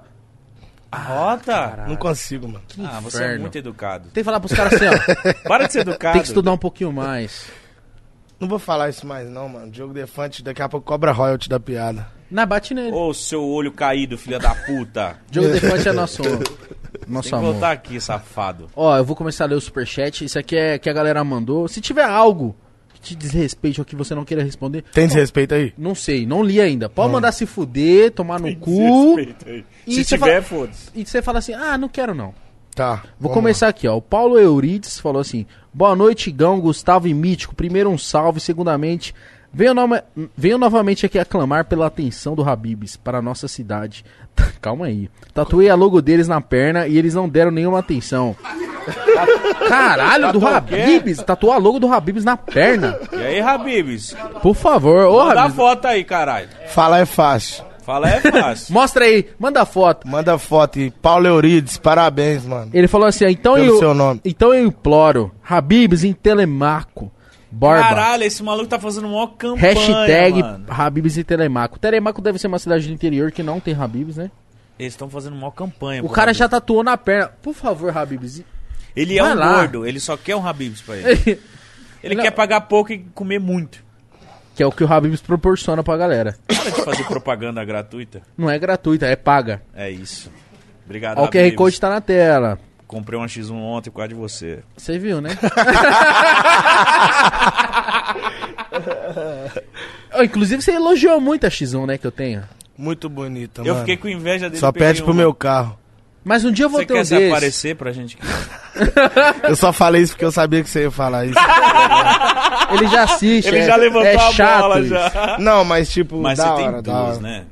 Rota! 0.93 1.85
Não 1.87 1.95
consigo, 1.95 2.47
mano. 2.47 2.63
Ah, 2.83 2.99
você 2.99 3.17
é 3.17 3.25
inferno. 3.27 3.41
muito 3.41 3.57
educado. 3.57 4.03
Tem 4.09 4.21
que 4.21 4.25
falar 4.25 4.39
pros 4.41 4.51
caras 4.53 4.73
assim, 4.73 4.85
ó. 4.87 5.33
Para 5.47 5.67
de 5.67 5.73
ser 5.73 5.79
educado. 5.81 6.13
tem 6.13 6.21
que 6.21 6.27
estudar 6.27 6.51
um 6.51 6.57
pouquinho 6.57 6.91
mais. 6.91 7.45
Não 8.39 8.47
vou 8.47 8.59
falar 8.59 8.89
isso 8.89 9.05
mais, 9.07 9.29
não, 9.29 9.47
mano. 9.47 9.71
Diogo 9.71 9.93
Defante 9.93 10.43
daqui 10.43 10.61
a 10.61 10.67
pouco 10.67 10.85
cobra 10.85 11.11
royalty 11.13 11.47
da 11.47 11.59
piada. 11.59 12.07
Na 12.31 12.45
bate 12.45 12.73
nele. 12.73 12.91
Ô, 12.93 13.13
seu 13.13 13.43
olho 13.43 13.71
caído, 13.71 14.17
filha 14.17 14.39
da 14.39 14.55
puta. 14.55 15.17
Diogo 15.29 15.49
Defante 15.49 15.89
é 15.89 15.91
nosso, 15.91 16.21
nosso 17.07 17.29
Tem 17.29 17.31
que 17.31 17.35
amor. 17.35 17.51
voltar 17.53 17.71
aqui, 17.71 17.99
safado. 17.99 18.67
Ó, 18.75 18.97
eu 18.97 19.03
vou 19.03 19.15
começar 19.15 19.43
a 19.43 19.47
ler 19.47 19.55
o 19.55 19.61
superchat. 19.61 20.23
Isso 20.23 20.39
aqui 20.39 20.55
é 20.55 20.79
que 20.79 20.89
a 20.89 20.93
galera 20.93 21.23
mandou. 21.23 21.67
Se 21.67 21.81
tiver 21.81 22.05
algo 22.05 22.55
que 22.93 23.01
te 23.01 23.15
desrespeite 23.15 23.81
ou 23.81 23.85
que 23.85 23.95
você 23.95 24.15
não 24.15 24.23
queira 24.23 24.43
responder, 24.43 24.83
Tem 24.93 25.07
desrespeito 25.07 25.53
aí? 25.53 25.73
não 25.77 25.93
sei, 25.93 26.25
não 26.25 26.41
li 26.41 26.61
ainda. 26.61 26.87
Pode 26.89 27.11
mandar 27.11 27.31
se 27.33 27.45
fuder, 27.45 28.11
tomar 28.11 28.39
no 28.39 28.55
cu. 28.55 29.19
E 29.19 29.93
Se 29.95 30.03
você 30.05 30.15
tiver, 30.15 30.41
fala- 30.41 30.61
foda-se. 30.61 30.89
E 30.95 31.05
você 31.05 31.21
fala 31.21 31.39
assim, 31.39 31.53
ah, 31.53 31.77
não 31.77 31.89
quero 31.89 32.15
não. 32.15 32.33
Tá. 32.73 32.95
Vou 33.19 33.29
vamos 33.29 33.33
começar 33.33 33.67
aqui, 33.67 33.85
ó. 33.85 33.97
O 33.97 34.01
Paulo 34.01 34.39
Eurides 34.39 34.97
falou 34.97 35.19
assim: 35.19 35.45
Boa 35.73 35.93
noite, 35.93 36.31
Gão, 36.31 36.57
Gustavo 36.61 37.05
e 37.05 37.13
Mítico. 37.13 37.53
Primeiro, 37.53 37.89
um 37.89 37.97
salve. 37.97 38.39
Segundamente, 38.39 39.13
venho, 39.53 39.73
nova- 39.73 40.03
venho 40.37 40.57
novamente 40.57 41.05
aqui 41.05 41.17
aclamar 41.19 41.65
pela 41.65 41.87
atenção 41.87 42.35
do 42.35 42.47
Habibs 42.47 42.95
para 42.97 43.17
a 43.19 43.21
nossa 43.21 43.47
cidade. 43.47 44.03
Calma 44.61 44.85
aí. 44.87 45.09
Tatuei 45.33 45.69
a 45.69 45.75
logo 45.75 46.01
deles 46.01 46.27
na 46.27 46.39
perna 46.41 46.87
e 46.87 46.97
eles 46.97 47.13
não 47.13 47.27
deram 47.29 47.51
nenhuma 47.51 47.79
atenção. 47.79 48.35
Caralho, 49.67 50.33
do? 50.33 50.45
Habibs. 50.47 51.17
Tatuou 51.23 51.53
a 51.53 51.57
logo 51.57 51.79
do 51.79 51.91
Habibs 51.91 52.23
na 52.23 52.35
perna. 52.37 52.97
E 53.13 53.15
aí, 53.17 53.39
Habibs? 53.39 54.15
Por 54.41 54.55
favor, 54.55 55.05
ô 55.05 55.25
Manda 55.25 55.41
a 55.41 55.43
Habibs. 55.43 55.55
foto 55.55 55.85
aí, 55.85 56.03
caralho. 56.03 56.47
lá. 56.61 56.67
Falar 56.67 56.99
é 56.99 57.05
fácil. 57.05 57.63
Fala 57.83 58.09
é 58.09 58.19
fácil. 58.21 58.71
Mostra 58.73 59.05
aí, 59.05 59.27
manda 59.39 59.61
a 59.61 59.65
foto. 59.65 60.07
Manda 60.07 60.37
foto 60.37 60.77
aí. 60.77 60.91
Paulo 60.91 61.27
Eurides, 61.27 61.77
parabéns, 61.77 62.45
mano. 62.45 62.69
Ele 62.73 62.87
falou 62.87 63.07
assim: 63.07 63.25
ó, 63.25 63.27
então 63.27 63.55
Pelo 63.55 63.65
eu, 63.65 63.79
seu 63.79 63.93
nome. 63.93 64.21
então 64.23 64.53
eu 64.53 64.63
imploro, 64.65 65.31
Habibs 65.47 66.03
em 66.03 66.13
Telemaco. 66.13 67.11
Borba. 67.51 67.81
Caralho, 67.83 68.23
esse 68.23 68.41
maluco 68.41 68.67
tá 68.67 68.79
fazendo 68.79 69.07
uma 69.07 69.27
campanha, 69.27 69.73
Hashtag 69.73 70.41
mano. 70.41 70.65
Habibs 70.69 71.17
e 71.17 71.23
Telemaco. 71.23 71.77
Telemaco 71.79 72.21
deve 72.21 72.39
ser 72.39 72.47
uma 72.47 72.59
cidade 72.59 72.87
do 72.87 72.93
interior 72.93 73.31
que 73.31 73.43
não 73.43 73.59
tem 73.59 73.73
Habibs, 73.75 74.15
né? 74.17 74.31
Eles 74.79 74.93
estão 74.93 75.09
fazendo 75.09 75.33
uma 75.35 75.51
campanha. 75.51 76.03
O 76.03 76.09
cara 76.09 76.29
Habibs. 76.31 76.37
já 76.37 76.47
tatuou 76.49 76.83
na 76.83 76.95
perna. 76.97 77.27
Por 77.41 77.53
favor, 77.53 77.95
Habibs. 77.95 78.41
Ele 78.95 79.17
é 79.19 79.21
Vai 79.21 79.31
um 79.33 79.35
lá. 79.35 79.55
gordo, 79.57 79.85
ele 79.85 79.99
só 79.99 80.15
quer 80.17 80.35
um 80.35 80.45
Habibs 80.47 80.81
pra 80.81 80.95
ele. 80.97 81.39
Ele 82.03 82.15
Não. 82.15 82.23
quer 82.23 82.31
pagar 82.31 82.61
pouco 82.61 82.91
e 82.91 82.97
comer 83.13 83.39
muito. 83.39 83.83
que 84.55 84.63
é 84.63 84.65
o 84.65 84.71
que 84.71 84.83
o 84.83 84.91
Habibs 84.91 85.21
proporciona 85.21 85.83
pra 85.83 85.95
galera. 85.95 86.35
Para 86.47 86.71
de 86.71 86.81
fazer 86.83 87.03
propaganda 87.03 87.63
gratuita. 87.63 88.23
Não 88.35 88.49
é 88.49 88.57
gratuita, 88.57 89.05
é 89.05 89.15
paga. 89.15 89.61
É 89.71 89.87
isso. 89.91 90.31
Obrigado, 90.83 91.19
Ó, 91.19 91.25
o 91.25 91.27
QR 91.29 91.41
Habibs. 91.41 91.55
Code 91.57 91.79
tá 91.79 91.89
na 91.91 92.01
tela. 92.01 92.57
Comprei 92.91 93.17
uma 93.17 93.25
X1 93.25 93.53
ontem 93.53 93.89
por 93.89 93.99
causa 93.99 94.09
de 94.09 94.15
você. 94.15 94.59
Você 94.75 94.99
viu, 94.99 95.21
né? 95.21 95.29
Ó, 100.13 100.23
Inclusive, 100.23 100.61
você 100.61 100.71
elogiou 100.73 101.21
muito 101.21 101.45
a 101.45 101.49
X1, 101.49 101.85
né, 101.87 101.97
que 101.97 102.05
eu 102.05 102.11
tenho. 102.11 102.43
Muito 102.77 103.07
bonita, 103.09 103.61
Eu 103.61 103.67
mano. 103.75 103.79
fiquei 103.79 103.95
com 103.95 104.09
inveja 104.09 104.49
dele. 104.49 104.59
Só 104.59 104.71
pede 104.73 105.01
pro 105.03 105.11
uma. 105.13 105.21
meu 105.21 105.33
carro. 105.33 105.77
Mas 106.23 106.43
um 106.45 106.51
dia 106.51 106.65
eu 106.65 106.69
vou 106.69 106.81
Você 106.81 106.85
ter 106.85 106.93
um 106.93 106.97
quer 106.97 107.05
se 107.05 107.15
desse. 107.15 107.31
aparecer 107.31 107.75
pra 107.75 107.91
gente? 107.91 108.17
Eu 109.47 109.55
só 109.55 109.71
falei 109.73 110.01
isso 110.03 110.13
porque 110.13 110.23
eu 110.25 110.31
sabia 110.31 110.61
que 110.63 110.69
você 110.69 110.83
ia 110.83 110.91
falar 110.91 111.25
isso. 111.25 111.39
Ele 112.73 112.87
já 112.87 113.03
assiste. 113.03 113.47
Ele 113.47 113.57
é- 113.59 113.65
já 113.65 113.75
levantou 113.75 114.03
é 114.07 114.15
a 114.15 114.31
chato 114.31 114.61
bola 114.61 114.83
já. 114.83 115.37
Não, 115.39 115.63
mas 115.65 115.89
tipo, 115.89 116.17
Mas 116.21 116.37
da 116.37 116.43
você 116.43 116.49
hora, 116.51 116.61
tem 116.63 116.71
da 116.71 116.81
duas, 116.81 117.17
hora. 117.17 117.19
né? 117.21 117.43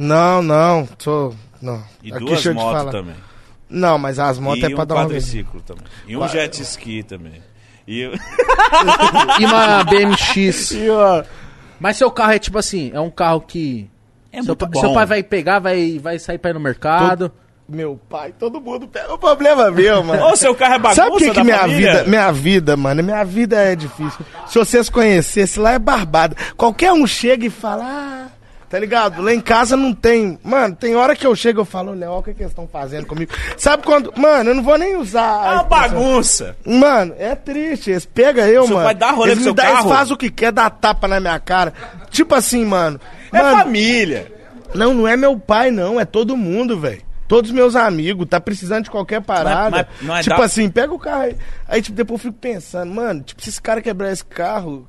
Não, 0.00 0.42
não, 0.42 0.86
tô... 0.86 1.32
Não. 1.62 1.82
E 2.02 2.12
Aqui, 2.12 2.24
duas 2.24 2.44
motos 2.46 2.90
também. 2.92 3.14
Não, 3.68 3.98
mas 3.98 4.18
as 4.18 4.38
motos 4.38 4.62
e 4.62 4.66
é 4.66 4.70
pra 4.74 4.84
um 4.84 4.86
dar 4.86 4.94
uma 4.94 5.08
vez. 5.08 5.24
quadriciclo 5.24 5.60
também. 5.62 5.84
E 6.06 6.16
um 6.16 6.20
Vai. 6.20 6.28
jet 6.28 6.62
ski 6.62 7.02
também. 7.02 7.42
E. 7.86 8.10
E 9.40 9.44
uma 9.44 9.84
BMX. 9.84 10.70
E, 10.72 10.88
ó, 10.90 11.22
Mas 11.80 11.96
seu 11.96 12.10
carro 12.10 12.32
é 12.32 12.38
tipo 12.38 12.58
assim, 12.58 12.90
é 12.94 13.00
um 13.00 13.10
carro 13.10 13.40
que... 13.40 13.88
É 14.32 14.38
seu, 14.38 14.48
muito 14.48 14.56
pa- 14.58 14.66
bom. 14.66 14.80
seu 14.80 14.92
pai 14.94 15.06
vai 15.06 15.22
pegar, 15.22 15.58
vai, 15.58 15.98
vai 16.02 16.18
sair 16.18 16.38
pra 16.38 16.50
ir 16.50 16.54
no 16.54 16.60
mercado. 16.60 17.30
meu 17.68 17.98
pai, 18.08 18.32
todo 18.38 18.60
mundo 18.60 18.86
pega 18.86 19.12
o 19.12 19.18
problema 19.18 19.70
meu, 19.70 20.02
mano. 20.04 20.26
Ô, 20.26 20.36
seu 20.36 20.54
carro 20.54 20.74
é 20.74 20.78
bagunça 20.78 21.02
Sabe 21.02 21.16
o 21.16 21.18
que, 21.18 21.30
que 21.30 21.42
minha 21.44 21.58
família? 21.58 21.92
vida, 21.98 22.04
minha 22.08 22.32
vida, 22.32 22.76
mano, 22.76 23.02
minha 23.02 23.24
vida 23.24 23.56
é 23.56 23.74
difícil. 23.74 24.24
Se 24.46 24.58
vocês 24.58 24.88
conhecessem, 24.88 25.62
lá 25.62 25.72
é 25.72 25.78
barbada. 25.78 26.36
Qualquer 26.56 26.92
um 26.92 27.06
chega 27.06 27.46
e 27.46 27.50
fala, 27.50 27.84
ah, 27.84 28.28
tá 28.68 28.78
ligado? 28.78 29.22
Lá 29.22 29.32
em 29.32 29.40
casa 29.40 29.76
não 29.76 29.92
tem. 29.92 30.38
Mano, 30.42 30.74
tem 30.74 30.94
hora 30.96 31.14
que 31.16 31.26
eu 31.26 31.34
chego 31.36 31.62
e 31.62 31.64
falo, 31.64 31.92
Léo, 31.94 32.12
o 32.12 32.22
que, 32.22 32.34
que 32.34 32.42
eles 32.42 32.52
estão 32.52 32.66
fazendo 32.66 33.06
comigo. 33.06 33.32
Sabe 33.56 33.82
quando. 33.84 34.12
Mano, 34.16 34.50
eu 34.50 34.54
não 34.54 34.62
vou 34.62 34.76
nem 34.78 34.96
usar. 34.96 35.46
É 35.46 35.54
uma 35.54 35.62
bagunça. 35.64 36.56
Mano, 36.66 37.14
é 37.18 37.34
triste. 37.34 37.90
Eles 37.90 38.06
pegam 38.06 38.44
eu, 38.46 38.64
Seu 38.66 38.74
mano. 38.74 38.86
pai 38.86 38.94
dá 38.94 39.10
rolê 39.10 39.30
eles 39.32 39.38
me 39.38 39.44
seu 39.44 39.54
dá, 39.54 39.62
carro? 39.64 39.86
Eles 39.88 39.96
fazem 39.98 40.14
o 40.14 40.16
que 40.16 40.30
quer, 40.30 40.52
dá 40.52 40.68
tapa 40.68 41.06
na 41.08 41.20
minha 41.20 41.38
cara. 41.38 41.72
Tipo 42.10 42.34
assim, 42.34 42.64
mano. 42.64 43.00
É 43.32 43.42
mano, 43.42 43.58
família. 43.58 44.32
não, 44.74 44.94
não 44.94 45.08
é 45.08 45.16
meu 45.16 45.38
pai, 45.38 45.70
não. 45.70 45.98
É 46.00 46.04
todo 46.04 46.36
mundo, 46.36 46.78
velho. 46.78 47.04
Todos 47.28 47.50
meus 47.50 47.74
amigos, 47.74 48.24
tá 48.28 48.38
precisando 48.40 48.84
de 48.84 48.90
qualquer 48.90 49.20
parada. 49.20 49.70
Mas- 49.70 49.86
mas 50.00 50.06
não 50.08 50.16
é 50.16 50.22
tipo 50.22 50.36
da- 50.36 50.44
assim, 50.44 50.70
pega 50.70 50.94
o 50.94 50.98
carro 50.98 51.22
aí. 51.22 51.36
Aí, 51.66 51.82
tipo, 51.82 51.96
depois 51.96 52.20
eu 52.20 52.30
fico 52.30 52.38
pensando, 52.40 52.94
mano, 52.94 53.20
tipo, 53.22 53.42
se 53.42 53.50
esse 53.50 53.60
cara 53.60 53.82
quebrar 53.82 54.12
esse 54.12 54.24
carro, 54.24 54.86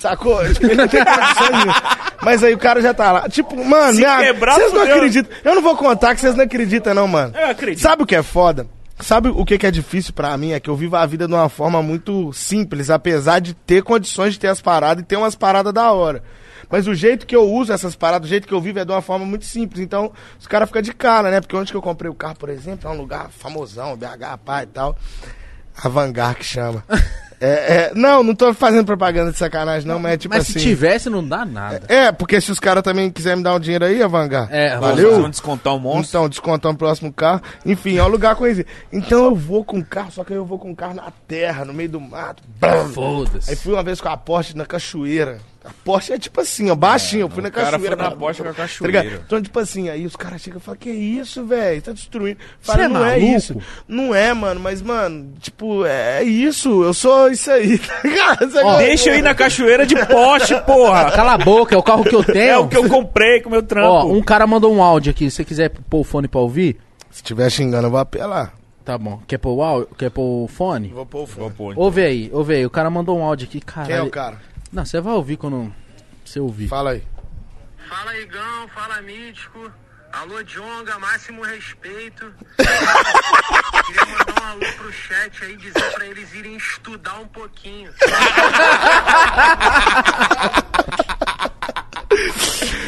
sacou? 0.00 0.42
Tipo, 0.52 0.66
ele 0.66 0.74
não 0.74 0.88
tem 0.88 1.04
condições. 1.04 1.74
Mas 2.22 2.42
aí 2.44 2.52
o 2.54 2.58
cara 2.58 2.80
já 2.82 2.92
tá 2.92 3.12
lá. 3.12 3.28
Tipo, 3.28 3.56
mano, 3.64 3.92
Se 3.94 3.98
minha- 4.00 4.18
quebrar, 4.18 4.54
vocês 4.56 4.72
não 4.72 4.80
fudeu. 4.80 4.96
acreditam. 4.96 5.32
Eu 5.44 5.54
não 5.54 5.62
vou 5.62 5.76
contar 5.76 6.14
que 6.14 6.20
vocês 6.20 6.34
não 6.34 6.44
acreditam, 6.44 6.94
não, 6.94 7.06
mano. 7.08 7.32
Eu 7.36 7.48
acredito. 7.48 7.80
Sabe 7.80 8.02
o 8.02 8.06
que 8.06 8.14
é 8.16 8.22
foda? 8.22 8.66
Sabe 8.98 9.30
o 9.30 9.44
que, 9.46 9.56
que 9.56 9.66
é 9.66 9.70
difícil 9.70 10.12
pra 10.12 10.36
mim? 10.36 10.52
É 10.52 10.60
que 10.60 10.68
eu 10.68 10.76
vivo 10.76 10.94
a 10.96 11.06
vida 11.06 11.26
de 11.26 11.32
uma 11.32 11.48
forma 11.48 11.82
muito 11.82 12.30
simples, 12.34 12.90
apesar 12.90 13.38
de 13.40 13.54
ter 13.54 13.82
condições 13.82 14.34
de 14.34 14.38
ter 14.40 14.48
as 14.48 14.60
paradas 14.60 15.02
e 15.02 15.06
ter 15.06 15.16
umas 15.16 15.34
paradas 15.34 15.72
da 15.72 15.90
hora. 15.92 16.22
Mas 16.68 16.86
o 16.86 16.94
jeito 16.94 17.26
que 17.26 17.34
eu 17.34 17.50
uso 17.50 17.72
essas 17.72 17.96
paradas, 17.96 18.26
o 18.26 18.28
jeito 18.30 18.46
que 18.46 18.52
eu 18.52 18.60
vivo 18.60 18.78
é 18.78 18.84
de 18.84 18.92
uma 18.92 19.00
forma 19.00 19.24
muito 19.24 19.46
simples. 19.46 19.80
Então, 19.82 20.12
os 20.38 20.46
caras 20.46 20.68
ficam 20.68 20.82
de 20.82 20.92
cara, 20.92 21.30
né? 21.30 21.40
Porque 21.40 21.56
onde 21.56 21.72
que 21.72 21.76
eu 21.76 21.82
comprei 21.82 22.10
o 22.10 22.14
carro, 22.14 22.36
por 22.36 22.50
exemplo, 22.50 22.88
é 22.88 22.92
um 22.92 22.96
lugar 22.98 23.28
famosão, 23.30 23.96
BH, 23.96 24.36
pá 24.44 24.62
e 24.62 24.66
tal. 24.66 24.94
Avangar 25.82 26.34
que 26.34 26.44
chama. 26.44 26.84
É, 27.40 27.46
é, 27.46 27.92
não, 27.94 28.22
não 28.22 28.34
tô 28.34 28.52
fazendo 28.52 28.84
propaganda 28.84 29.32
de 29.32 29.38
sacanagem, 29.38 29.88
não, 29.88 29.98
mas 29.98 30.12
é 30.12 30.16
tipo 30.18 30.34
Mas 30.34 30.42
assim. 30.42 30.52
se 30.52 30.60
tivesse, 30.60 31.08
não 31.08 31.26
dá 31.26 31.44
nada. 31.46 31.82
É, 31.88 32.12
porque 32.12 32.38
se 32.38 32.52
os 32.52 32.60
caras 32.60 32.82
também 32.82 33.10
quiserem 33.10 33.38
me 33.38 33.42
dar 33.42 33.54
um 33.54 33.60
dinheiro 33.60 33.84
aí, 33.86 34.02
Avangar. 34.02 34.48
É, 34.50 34.76
valeu. 34.76 35.22
Vão 35.22 35.30
descontar 35.30 35.74
um 35.74 35.78
monstro. 35.78 36.18
Então, 36.18 36.28
descontar 36.28 36.70
no 36.70 36.76
próximo 36.76 37.10
carro. 37.12 37.40
Enfim, 37.64 37.96
é 37.96 38.04
um 38.04 38.08
lugar 38.08 38.36
conhecido. 38.36 38.68
Então 38.92 39.24
eu 39.24 39.34
vou 39.34 39.64
com 39.64 39.78
o 39.78 39.84
carro, 39.84 40.10
só 40.12 40.22
que 40.22 40.32
aí 40.34 40.38
eu 40.38 40.44
vou 40.44 40.58
com 40.58 40.70
o 40.70 40.76
carro 40.76 40.94
na 40.94 41.10
terra, 41.26 41.64
no 41.64 41.72
meio 41.72 41.88
do 41.88 42.00
mato. 42.00 42.42
Bam! 42.58 42.86
Aí 42.86 42.92
Foda-se. 42.92 43.56
fui 43.56 43.72
uma 43.72 43.82
vez 43.82 44.00
com 44.00 44.08
a 44.08 44.16
Porsche 44.16 44.54
na 44.56 44.66
cachoeira. 44.66 45.38
A 45.62 45.70
Porsche 45.84 46.14
é 46.14 46.18
tipo 46.18 46.40
assim, 46.40 46.70
ó, 46.70 46.74
baixinho. 46.74 47.22
eu 47.22 47.28
fui 47.28 47.42
na 47.42 47.50
o 47.50 47.52
cara 47.52 47.72
cachoeira. 47.72 47.94
foi 47.96 48.04
na 48.06 48.10
Porsche 48.12 48.42
com 48.42 48.48
a 48.48 48.52
tá 48.52 48.62
cachoeira. 48.62 49.02
ligado? 49.02 49.22
Então, 49.26 49.42
tipo 49.42 49.58
assim, 49.58 49.90
aí 49.90 50.06
os 50.06 50.16
caras 50.16 50.40
chegam 50.40 50.58
e 50.58 50.62
falam, 50.62 50.78
que 50.78 50.88
isso, 50.90 51.44
velho? 51.44 51.82
Tá 51.82 51.92
destruindo. 51.92 52.38
Fala, 52.60 52.78
Você 52.78 52.84
é 52.84 52.88
não 52.88 53.04
é 53.04 53.18
isso. 53.18 53.56
Não 53.86 54.14
é, 54.14 54.32
mano, 54.32 54.58
mas, 54.58 54.80
mano, 54.80 55.34
tipo, 55.38 55.84
é 55.84 56.22
isso. 56.22 56.82
Eu 56.82 56.94
sou 56.94 57.30
isso 57.30 57.50
aí, 57.50 57.76
tá? 57.78 58.00
Ó, 58.64 58.78
Deixa 58.78 59.10
eu 59.10 59.16
ir 59.16 59.22
na 59.22 59.34
cachoeira 59.34 59.84
de 59.84 59.94
poste, 60.06 60.54
porra. 60.62 61.10
Cala 61.12 61.34
a 61.34 61.38
boca, 61.38 61.74
é 61.74 61.78
o 61.78 61.82
carro 61.82 62.04
que 62.04 62.14
eu 62.14 62.24
tenho. 62.24 62.50
É 62.50 62.58
o 62.58 62.66
que 62.66 62.76
eu 62.78 62.88
comprei 62.88 63.40
com 63.42 63.50
o 63.50 63.52
meu 63.52 63.62
trampo. 63.62 63.88
Ó, 63.88 64.06
um 64.06 64.22
cara 64.22 64.46
mandou 64.46 64.74
um 64.74 64.82
áudio 64.82 65.10
aqui. 65.10 65.28
Se 65.30 65.36
você 65.36 65.44
quiser 65.44 65.68
pôr 65.90 66.00
o 66.00 66.04
fone 66.04 66.26
pra 66.26 66.40
ouvir, 66.40 66.78
Se 67.10 67.22
tiver 67.22 67.50
xingando, 67.50 67.86
eu 67.88 67.90
vou 67.90 68.00
apelar. 68.00 68.54
Tá 68.82 68.96
bom. 68.96 69.20
Quer 69.26 69.36
pôr 69.38 69.52
o, 69.52 69.62
áudio? 69.62 69.88
Quer 69.98 70.10
pôr 70.10 70.44
o 70.44 70.48
fone? 70.48 70.88
Vou 70.88 71.04
pôr 71.04 71.18
o 71.24 71.26
Vou 71.26 71.36
fone. 71.36 71.54
pôr, 71.54 71.72
então. 71.72 71.84
Ouve 71.84 72.02
aí, 72.02 72.30
ouve 72.32 72.54
aí. 72.54 72.64
O 72.64 72.70
cara 72.70 72.88
mandou 72.88 73.18
um 73.18 73.22
áudio 73.22 73.46
aqui, 73.46 73.60
caralho. 73.60 73.88
Quem 73.88 73.96
é 73.96 74.02
o 74.02 74.08
cara? 74.10 74.36
Não, 74.72 74.84
você 74.84 75.00
vai 75.00 75.14
ouvir 75.14 75.36
quando 75.36 75.74
você 76.24 76.38
ouvir. 76.38 76.68
Fala 76.68 76.92
aí. 76.92 77.04
Fala 77.88 78.16
Igão, 78.18 78.68
fala 78.68 79.00
Mítico. 79.02 79.72
Alô 80.12 80.42
Jonga, 80.42 80.98
máximo 80.98 81.42
respeito. 81.42 82.32
Queria 83.86 84.06
mandar 84.06 84.42
um 84.42 84.46
alô 84.46 84.72
pro 84.76 84.92
chat 84.92 85.44
aí, 85.44 85.56
dizer 85.56 85.92
pra 85.92 86.06
eles 86.06 86.32
irem 86.34 86.56
estudar 86.56 87.18
um 87.20 87.28
pouquinho. 87.28 87.92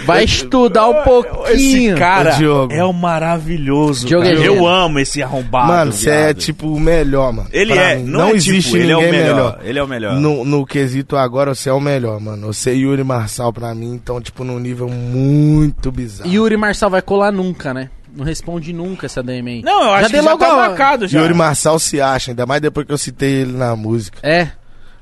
Vai 0.05 0.25
estudar 0.25 0.89
um 0.89 1.03
pouquinho. 1.03 1.47
Esse 1.49 1.95
cara 1.95 2.31
Diogo. 2.33 2.73
é 2.73 2.85
o 2.85 2.93
maravilhoso. 2.93 4.07
Diogo 4.07 4.25
cara. 4.25 4.35
é 4.37 4.39
Eu 4.39 4.55
gênio. 4.55 4.67
amo 4.67 4.99
esse 4.99 5.23
arrombado. 5.23 5.69
Mano, 5.69 5.93
você 5.93 6.11
é 6.11 6.23
viado. 6.25 6.39
tipo 6.39 6.67
o 6.69 6.81
melhor, 6.81 7.33
mano. 7.33 7.49
Ele 7.53 7.73
Pra 7.75 7.83
é, 7.83 7.97
mim. 7.97 8.05
não 8.05 8.25
é 8.29 8.33
existe 8.33 8.71
tipo, 8.73 8.77
ele 8.83 8.93
é 8.93 8.97
o 8.97 9.01
ninguém 9.01 9.13
melhor. 9.21 9.35
melhor. 9.37 9.59
Ele 9.63 9.79
é 9.79 9.83
o 9.83 9.87
melhor. 9.89 10.15
No, 10.17 10.45
no 10.45 10.67
quesito 10.67 11.17
agora, 11.17 11.55
você 11.55 11.69
é 11.69 11.73
o 11.73 11.81
melhor, 11.81 12.21
mano. 12.21 12.49
Você 12.53 12.75
e 12.75 12.81
Yuri 12.81 13.05
Marçal 13.05 13.53
pra 13.53 13.73
mim, 13.75 13.93
então, 13.95 14.21
tipo, 14.21 14.43
num 14.43 14.59
nível 14.59 14.89
muito 14.89 15.93
bizarro. 15.93 16.29
Yuri 16.31 16.57
Marçal 16.57 16.91
vai 16.91 17.01
colar 17.03 17.31
nunca, 17.31 17.73
né? 17.73 17.89
Não 18.15 18.25
responde 18.25 18.73
nunca 18.73 19.07
essa 19.07 19.23
DM 19.23 19.49
aí. 19.51 19.63
Não, 19.63 19.85
eu 19.85 19.93
acho 19.95 20.07
que 20.09 20.13
dei 20.15 20.23
já 20.23 20.31
logo 20.33 20.45
tá 20.45 20.53
a- 20.53 20.57
marcado 20.57 21.07
já. 21.07 21.21
Yuri 21.21 21.33
Marçal 21.33 21.79
se 21.79 22.01
acha, 22.01 22.33
ainda 22.33 22.45
mais 22.45 22.61
depois 22.61 22.85
que 22.87 22.93
eu 22.93 22.99
citei 22.99 23.43
ele 23.43 23.53
na 23.53 23.75
música. 23.77 24.19
É, 24.23 24.49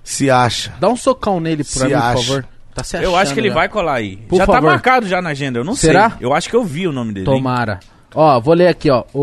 Se 0.05 0.31
acha. 0.31 0.73
dá 0.79 0.89
um 0.89 0.95
socão 0.97 1.41
nele 1.41 1.65
pra 1.65 1.73
Se 1.73 1.87
mim, 1.87 1.93
acha. 1.95 2.13
por 2.15 2.23
favor. 2.25 2.45
Tá 2.75 2.85
se 2.85 2.97
Eu 3.03 3.17
acho 3.17 3.35
que 3.35 3.41
ele 3.41 3.49
achando 3.49 3.55
vai 3.59 3.67
já. 3.67 3.73
colar 3.73 3.95
aí. 3.95 4.17
Por 4.17 4.37
já 4.39 4.47
tá 4.47 4.53
favor. 4.55 4.67
marcado 4.71 5.07
já 5.09 5.21
na 5.21 5.31
agenda, 5.31 5.59
eu 5.59 5.65
não 5.65 5.75
Será? 5.75 6.11
sei. 6.11 6.19
Eu 6.21 6.33
acho 6.33 6.49
que 6.49 6.55
eu 6.57 6.65
vi 6.65 6.87
o 6.87 6.93
nome 6.93 7.13
dele. 7.13 7.29
hein? 7.29 7.37
Tomara. 7.37 7.81
Ó, 8.13 8.41
vou 8.41 8.55
ler 8.55 8.67
aqui, 8.67 8.91
ó. 8.91 9.05
O, 9.15 9.23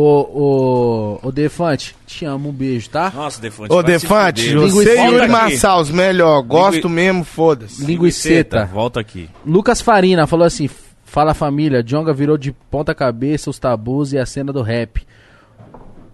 o, 1.22 1.28
o 1.28 1.32
Defante, 1.32 1.94
te 2.06 2.24
amo, 2.24 2.50
um 2.50 2.52
beijo, 2.54 2.90
tá? 2.90 3.12
Nossa, 3.14 3.42
Defante. 3.42 3.74
Ô, 3.74 3.84
Defante, 3.84 4.54
você 4.54 4.56
Linguiça- 4.56 4.80
e 4.80 4.98
Yuri 4.98 5.10
Volta 5.10 5.24
aqui. 5.24 5.32
Marçal, 5.32 5.82
os 5.82 5.92
melhor. 5.92 6.42
Gosto 6.44 6.88
mesmo, 6.88 7.24
foda-se. 7.26 7.84
Linguiceta. 7.86 8.66
Volta 8.66 9.00
aqui. 9.02 9.30
Lucas 9.46 9.82
Farina 9.82 10.26
falou 10.26 10.46
assim: 10.46 10.70
Fala 11.04 11.34
família, 11.34 11.84
Jonga 11.84 12.14
virou 12.14 12.38
de 12.38 12.52
ponta 12.54 12.96
cabeça 12.96 13.50
os 13.50 13.60
tabus 13.60 14.14
e 14.14 14.18
a 14.18 14.26
cena 14.26 14.54
do 14.54 14.62
rap. 14.62 15.06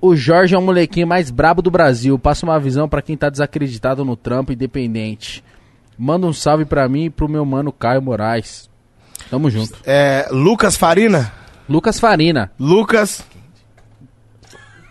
O 0.02 0.16
Jorge 0.16 0.54
é 0.54 0.58
o 0.58 0.62
molequinho 0.62 1.08
mais 1.08 1.30
brabo 1.32 1.62
do 1.62 1.72
Brasil. 1.72 2.18
Passa 2.20 2.46
uma 2.46 2.60
visão 2.60 2.90
pra 2.90 3.02
quem 3.02 3.16
tá 3.16 3.30
desacreditado 3.30 4.04
no 4.04 4.16
trampo 4.16 4.52
independente. 4.52 5.44
Manda 5.98 6.28
um 6.28 6.34
salve 6.34 6.66
pra 6.66 6.88
mim 6.90 7.06
e 7.06 7.10
pro 7.10 7.30
meu 7.30 7.46
mano 7.46 7.72
Caio 7.72 8.02
Moraes. 8.02 8.70
Tamo 9.30 9.50
junto. 9.50 9.76
É, 9.86 10.28
Lucas 10.32 10.76
Farina? 10.76 11.32
Lucas 11.70 12.00
Farina. 12.00 12.52
Lucas. 12.60 13.24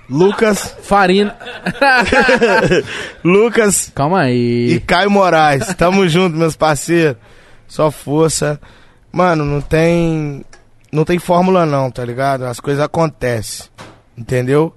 Lucas. 0.08 0.76
Farina. 0.82 1.36
Lucas 3.24 3.90
Calma 3.94 4.28
e 4.30 4.74
aí. 4.74 4.80
Caio 4.80 5.10
Moraes. 5.10 5.74
Tamo 5.74 6.08
junto, 6.08 6.36
meus 6.36 6.56
parceiros. 6.56 7.16
Só 7.66 7.90
força. 7.90 8.60
Mano, 9.10 9.44
não 9.44 9.60
tem. 9.60 10.44
Não 10.90 11.04
tem 11.04 11.18
fórmula 11.18 11.64
não, 11.64 11.90
tá 11.90 12.04
ligado? 12.04 12.44
As 12.44 12.60
coisas 12.60 12.82
acontecem. 12.84 13.66
Entendeu? 14.16 14.74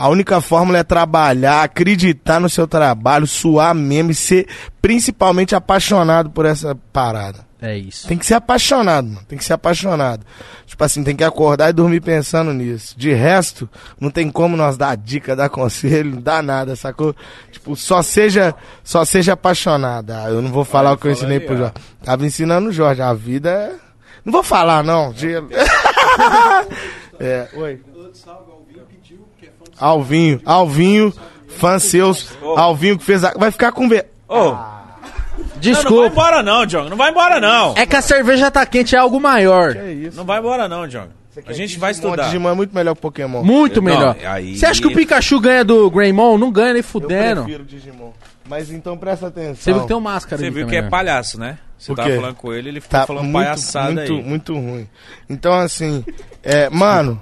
A 0.00 0.08
única 0.08 0.40
fórmula 0.40 0.78
é 0.78 0.82
trabalhar, 0.82 1.62
acreditar 1.62 2.40
no 2.40 2.48
seu 2.48 2.66
trabalho, 2.66 3.26
suar 3.26 3.74
mesmo 3.74 4.12
e 4.12 4.14
ser 4.14 4.48
principalmente 4.80 5.54
apaixonado 5.54 6.30
por 6.30 6.46
essa 6.46 6.74
parada. 6.90 7.40
É 7.60 7.76
isso. 7.76 8.08
Tem 8.08 8.16
que 8.16 8.24
ser 8.24 8.32
apaixonado, 8.32 9.08
mano. 9.08 9.26
Tem 9.28 9.36
que 9.36 9.44
ser 9.44 9.52
apaixonado. 9.52 10.24
Tipo 10.64 10.82
assim, 10.82 11.04
tem 11.04 11.14
que 11.14 11.22
acordar 11.22 11.68
e 11.68 11.74
dormir 11.74 12.00
pensando 12.00 12.50
nisso. 12.54 12.98
De 12.98 13.12
resto, 13.12 13.68
não 14.00 14.10
tem 14.10 14.30
como 14.30 14.56
nós 14.56 14.78
dar 14.78 14.96
dica, 14.96 15.36
dar 15.36 15.50
conselho, 15.50 16.14
não 16.14 16.22
dá 16.22 16.40
nada, 16.40 16.74
sacou? 16.76 17.14
Tipo, 17.52 17.76
só 17.76 18.00
seja, 18.00 18.54
só 18.82 19.04
seja 19.04 19.34
apaixonado. 19.34 20.12
Ah, 20.12 20.30
eu 20.30 20.40
não 20.40 20.50
vou 20.50 20.64
falar 20.64 20.92
o 20.92 20.96
que 20.96 21.08
eu 21.08 21.12
ensinei 21.12 21.36
aí, 21.36 21.44
pro 21.44 21.56
ó. 21.56 21.58
Jorge. 21.58 21.74
Tava 22.02 22.24
ensinando 22.24 22.70
o 22.70 22.72
Jorge. 22.72 23.02
A 23.02 23.12
vida 23.12 23.50
é. 23.50 23.72
Não 24.24 24.32
vou 24.32 24.42
falar, 24.42 24.82
não. 24.82 25.12
De... 25.12 25.34
é, 27.20 27.48
oi. 27.52 27.82
Alvinho, 29.80 30.40
Alvinho, 30.44 31.12
fã 31.56 31.78
seus. 31.78 32.28
Alvinho 32.56 32.98
que 32.98 33.04
fez 33.04 33.24
a. 33.24 33.32
Vai 33.32 33.50
ficar 33.50 33.72
com. 33.72 33.86
Ô, 33.86 33.88
não, 33.88 34.44
não 34.44 34.54
vai 34.54 35.46
Desculpa. 35.60 36.06
embora 36.06 36.42
não, 36.42 36.66
John. 36.66 36.88
Não 36.88 36.96
vai 36.96 37.10
embora 37.10 37.40
não. 37.40 37.74
É 37.76 37.86
que 37.86 37.96
a 37.96 38.02
cerveja 38.02 38.50
tá 38.50 38.64
quente, 38.66 38.94
é 38.94 38.98
algo 38.98 39.18
maior. 39.20 39.74
É 39.76 39.90
isso. 39.92 40.16
Não 40.16 40.24
vai 40.24 40.38
embora 40.38 40.68
não, 40.68 40.86
John. 40.86 41.08
A 41.46 41.52
gente 41.52 41.78
vai 41.78 41.92
estudar. 41.92 42.24
Digimon 42.24 42.50
é 42.50 42.54
muito 42.54 42.74
melhor 42.74 42.94
que 42.94 43.00
Pokémon. 43.00 43.42
Muito 43.42 43.76
Não, 43.80 43.84
melhor. 43.84 44.16
aí- 44.26 44.58
Você 44.58 44.66
acha 44.66 44.80
que 44.80 44.88
o 44.88 44.92
Pikachu 44.92 45.40
ganha 45.40 45.64
do 45.64 45.88
Greymon? 45.90 46.36
Não 46.36 46.50
ganha 46.50 46.72
nem 46.72 46.80
Eu 46.80 46.84
fudendo. 46.84 47.44
prefiro 47.44 47.64
Digimon. 47.64 48.10
Mas 48.48 48.70
então 48.70 48.96
presta 48.98 49.28
atenção. 49.28 49.54
Você 49.54 49.72
viu 49.72 49.80
que 49.82 49.86
tem 49.88 49.96
um 49.96 50.00
máscara 50.00 50.42
Você 50.42 50.50
viu 50.50 50.66
que 50.66 50.74
é 50.76 50.82
né? 50.82 50.88
palhaço, 50.90 51.38
né? 51.38 51.56
Você 51.78 51.92
O 51.92 51.94
tava 51.94 52.10
falando 52.10 52.34
com 52.34 52.52
ele, 52.52 52.68
ele 52.68 52.80
ficou 52.80 53.00
tá 53.00 53.06
falando 53.06 53.22
muito, 53.24 53.34
palhaçada 53.44 53.92
muito, 53.92 54.12
aí. 54.12 54.22
muito 54.22 54.52
ruim. 54.54 54.88
Então, 55.30 55.52
assim, 55.54 56.04
é, 56.42 56.68
mano, 56.68 57.18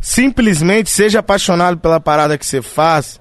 simplesmente 0.00 0.90
seja 0.90 1.20
apaixonado 1.20 1.78
pela 1.78 2.00
parada 2.00 2.36
que 2.38 2.46
você 2.46 2.62
faz. 2.62 3.20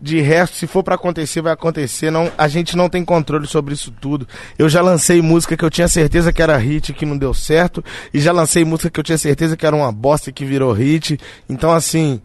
De 0.00 0.20
resto, 0.20 0.56
se 0.56 0.66
for 0.68 0.84
pra 0.84 0.94
acontecer, 0.94 1.40
vai 1.40 1.52
acontecer. 1.52 2.10
Não, 2.10 2.30
a 2.38 2.46
gente 2.46 2.76
não 2.76 2.88
tem 2.88 3.04
controle 3.04 3.48
sobre 3.48 3.74
isso 3.74 3.90
tudo. 3.90 4.28
Eu 4.56 4.68
já 4.68 4.80
lancei 4.80 5.20
música 5.20 5.56
que 5.56 5.64
eu 5.64 5.70
tinha 5.70 5.88
certeza 5.88 6.32
que 6.32 6.40
era 6.40 6.56
hit 6.56 6.90
e 6.90 6.94
que 6.94 7.04
não 7.04 7.18
deu 7.18 7.34
certo. 7.34 7.84
E 8.14 8.20
já 8.20 8.30
lancei 8.30 8.64
música 8.64 8.90
que 8.90 9.00
eu 9.00 9.04
tinha 9.04 9.18
certeza 9.18 9.56
que 9.56 9.66
era 9.66 9.74
uma 9.74 9.90
bosta 9.90 10.30
e 10.30 10.32
que 10.32 10.44
virou 10.44 10.72
hit. 10.72 11.18
Então, 11.48 11.72
assim, 11.72 12.22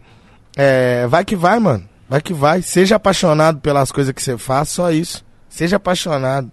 é, 0.55 1.07
vai 1.07 1.25
que 1.25 1.35
vai, 1.35 1.59
mano. 1.59 1.89
Vai 2.07 2.21
que 2.21 2.33
vai. 2.33 2.61
Seja 2.61 2.97
apaixonado 2.97 3.59
pelas 3.59 3.91
coisas 3.91 4.13
que 4.13 4.21
você 4.21 4.37
faz, 4.37 4.69
só 4.69 4.91
isso. 4.91 5.25
Seja 5.49 5.77
apaixonado. 5.77 6.51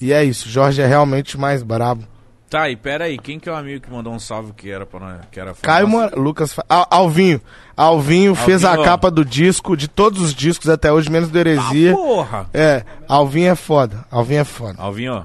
E 0.00 0.12
é 0.12 0.22
isso. 0.22 0.48
Jorge 0.48 0.80
é 0.80 0.86
realmente 0.86 1.36
mais 1.36 1.64
brabo. 1.64 2.04
Tá, 2.48 2.70
e 2.70 2.76
pera 2.76 3.04
aí, 3.04 3.18
quem 3.18 3.38
que 3.38 3.46
é 3.48 3.52
o 3.52 3.54
amigo 3.54 3.84
que 3.84 3.90
mandou 3.92 4.10
um 4.12 4.18
salve 4.18 4.52
que 4.54 4.70
era 4.70 4.86
pra 4.86 4.98
nós? 5.00 5.20
Que 5.30 5.38
era 5.38 5.52
Caio? 5.60 5.86
Mora... 5.86 6.16
Lucas. 6.18 6.56
Al- 6.68 6.86
Alvinho. 6.90 7.40
Alvinho 7.76 8.34
fez 8.34 8.64
a 8.64 8.70
Alvinho, 8.70 8.84
capa 8.86 9.10
do 9.10 9.22
disco, 9.24 9.76
de 9.76 9.86
todos 9.86 10.22
os 10.22 10.34
discos 10.34 10.68
até 10.70 10.90
hoje, 10.90 11.10
menos 11.10 11.28
do 11.28 11.38
Heresia. 11.38 11.92
Ah, 11.92 11.96
porra! 11.96 12.50
é, 12.54 12.84
Alvinho 13.06 13.50
é 13.50 13.54
foda. 13.54 14.04
Alvinho 14.10 14.40
é 14.40 14.44
foda. 14.44 14.74
Alvinho, 14.80 15.12
ó. 15.12 15.24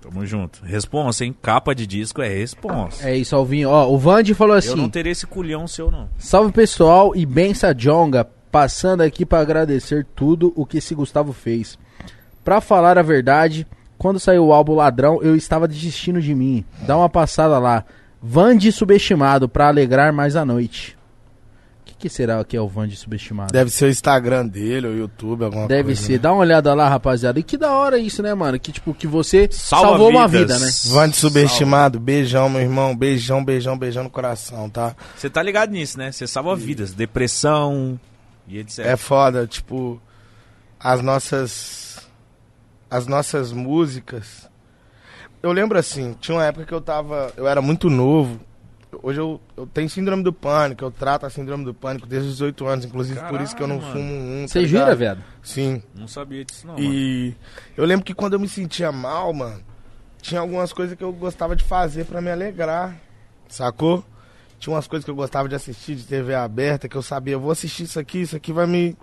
Tamo 0.00 0.26
junto. 0.26 0.64
Responsa, 0.64 1.24
hein? 1.24 1.36
Capa 1.40 1.74
de 1.74 1.86
disco 1.86 2.20
é 2.22 2.28
responsa. 2.28 3.08
É 3.08 3.16
isso, 3.16 3.36
Alvinho. 3.36 3.68
Ó, 3.70 3.88
o 3.92 3.96
Vande 3.98 4.34
falou 4.34 4.54
Eu 4.54 4.58
assim: 4.58 4.74
não 4.74 4.88
teria 4.88 5.12
esse 5.12 5.26
culhão 5.26 5.68
seu, 5.68 5.90
não. 5.90 6.08
Salve 6.18 6.50
pessoal 6.50 7.14
e 7.14 7.24
bença 7.24 7.72
Jonga, 7.74 8.26
passando 8.50 9.02
aqui 9.02 9.24
pra 9.24 9.40
agradecer 9.40 10.04
tudo 10.16 10.52
o 10.56 10.66
que 10.66 10.78
esse 10.78 10.94
Gustavo 10.94 11.32
fez. 11.32 11.78
Pra 12.44 12.60
falar 12.60 12.96
a 12.98 13.02
verdade, 13.02 13.66
quando 13.98 14.18
saiu 14.20 14.46
o 14.46 14.52
álbum 14.52 14.74
Ladrão, 14.76 15.20
eu 15.22 15.34
estava 15.36 15.66
desistindo 15.68 16.20
de 16.22 16.34
mim. 16.34 16.64
Dá 16.86 16.96
uma 16.96 17.08
passada 17.08 17.58
lá. 17.58 17.84
Vande 18.22 18.70
subestimado 18.72 19.48
pra 19.48 19.68
alegrar 19.68 20.12
mais 20.12 20.34
a 20.36 20.44
noite. 20.44 20.96
O 21.82 21.84
que, 21.90 21.94
que 21.94 22.08
será 22.08 22.44
que 22.44 22.56
é 22.56 22.60
o 22.60 22.68
Vande 22.68 22.94
subestimado? 22.96 23.52
Deve 23.52 23.70
ser 23.70 23.86
o 23.86 23.88
Instagram 23.88 24.46
dele, 24.46 24.86
ou 24.86 24.92
o 24.92 24.96
YouTube, 24.96 25.44
alguma 25.44 25.66
Deve 25.66 25.84
coisa. 25.84 26.02
ser. 26.02 26.12
né? 26.12 26.18
Dá 26.18 26.32
uma 26.32 26.40
olhada 26.42 26.72
lá, 26.74 26.88
rapaziada. 26.88 27.40
E 27.40 27.42
que 27.42 27.56
da 27.56 27.72
hora 27.72 27.98
isso, 27.98 28.22
né, 28.22 28.32
mano? 28.34 28.58
Que 28.58 28.70
tipo, 28.70 28.92
que 28.94 29.06
você 29.06 29.48
Salva 29.50 29.88
salvou 29.88 30.10
uma 30.10 30.28
vida, 30.28 30.54
vidas. 30.56 30.84
né? 30.84 30.92
Vande 30.94 31.16
subestimado, 31.16 31.98
beijão, 31.98 32.48
meu 32.48 32.60
irmão. 32.60 32.94
Beijão, 32.96 33.44
beijão, 33.44 33.76
beijão 33.78 34.04
no 34.04 34.10
coração, 34.10 34.68
tá? 34.70 34.94
Você 35.16 35.28
tá 35.30 35.42
ligado 35.42 35.70
nisso, 35.70 35.98
né? 35.98 36.12
Você 36.12 36.26
salva 36.26 36.54
vidas. 36.54 36.92
Depressão 36.92 37.98
e 38.46 38.58
etc. 38.58 38.80
É 38.80 38.96
foda, 38.96 39.46
tipo, 39.46 40.00
as 40.78 41.02
nossas. 41.02 41.87
As 42.90 43.06
nossas 43.06 43.52
músicas. 43.52 44.48
Eu 45.42 45.52
lembro 45.52 45.78
assim, 45.78 46.14
tinha 46.20 46.36
uma 46.36 46.44
época 46.44 46.66
que 46.66 46.72
eu 46.72 46.80
tava. 46.80 47.32
Eu 47.36 47.46
era 47.46 47.60
muito 47.62 47.88
novo. 47.90 48.40
Hoje 49.02 49.20
eu, 49.20 49.38
eu 49.54 49.66
tenho 49.66 49.88
síndrome 49.88 50.22
do 50.22 50.32
pânico, 50.32 50.82
eu 50.82 50.90
trato 50.90 51.26
a 51.26 51.30
síndrome 51.30 51.62
do 51.62 51.74
pânico 51.74 52.06
desde 52.06 52.28
os 52.28 52.34
18 52.36 52.66
anos, 52.66 52.84
inclusive 52.86 53.20
por 53.28 53.38
isso 53.40 53.54
que 53.54 53.62
eu 53.62 53.66
não 53.66 53.78
Caralho, 53.78 53.98
fumo 53.98 54.14
um. 54.14 54.40
tá 54.42 54.48
Você 54.48 54.66
jura, 54.66 54.80
ligado? 54.84 54.98
viado? 54.98 55.24
Sim. 55.42 55.82
Não 55.94 56.08
sabia 56.08 56.42
disso, 56.42 56.66
não, 56.66 56.72
mano. 56.74 56.86
E 56.86 57.34
eu 57.76 57.84
lembro 57.84 58.04
que 58.04 58.14
quando 58.14 58.32
eu 58.32 58.40
me 58.40 58.48
sentia 58.48 58.90
mal, 58.90 59.30
mano, 59.34 59.60
tinha 60.22 60.40
algumas 60.40 60.72
coisas 60.72 60.96
que 60.96 61.04
eu 61.04 61.12
gostava 61.12 61.54
de 61.54 61.62
fazer 61.64 62.06
pra 62.06 62.22
me 62.22 62.30
alegrar, 62.30 62.96
sacou? 63.46 64.02
Tinha 64.58 64.74
umas 64.74 64.86
coisas 64.86 65.04
que 65.04 65.10
eu 65.10 65.14
gostava 65.14 65.48
de 65.50 65.54
assistir 65.54 65.94
de 65.94 66.04
TV 66.04 66.34
aberta, 66.34 66.88
que 66.88 66.96
eu 66.96 67.02
sabia, 67.02 67.34
eu 67.34 67.40
vou 67.40 67.50
assistir 67.50 67.82
isso 67.84 68.00
aqui, 68.00 68.22
isso 68.22 68.34
aqui 68.36 68.52
vai 68.54 68.66
me. 68.66 68.96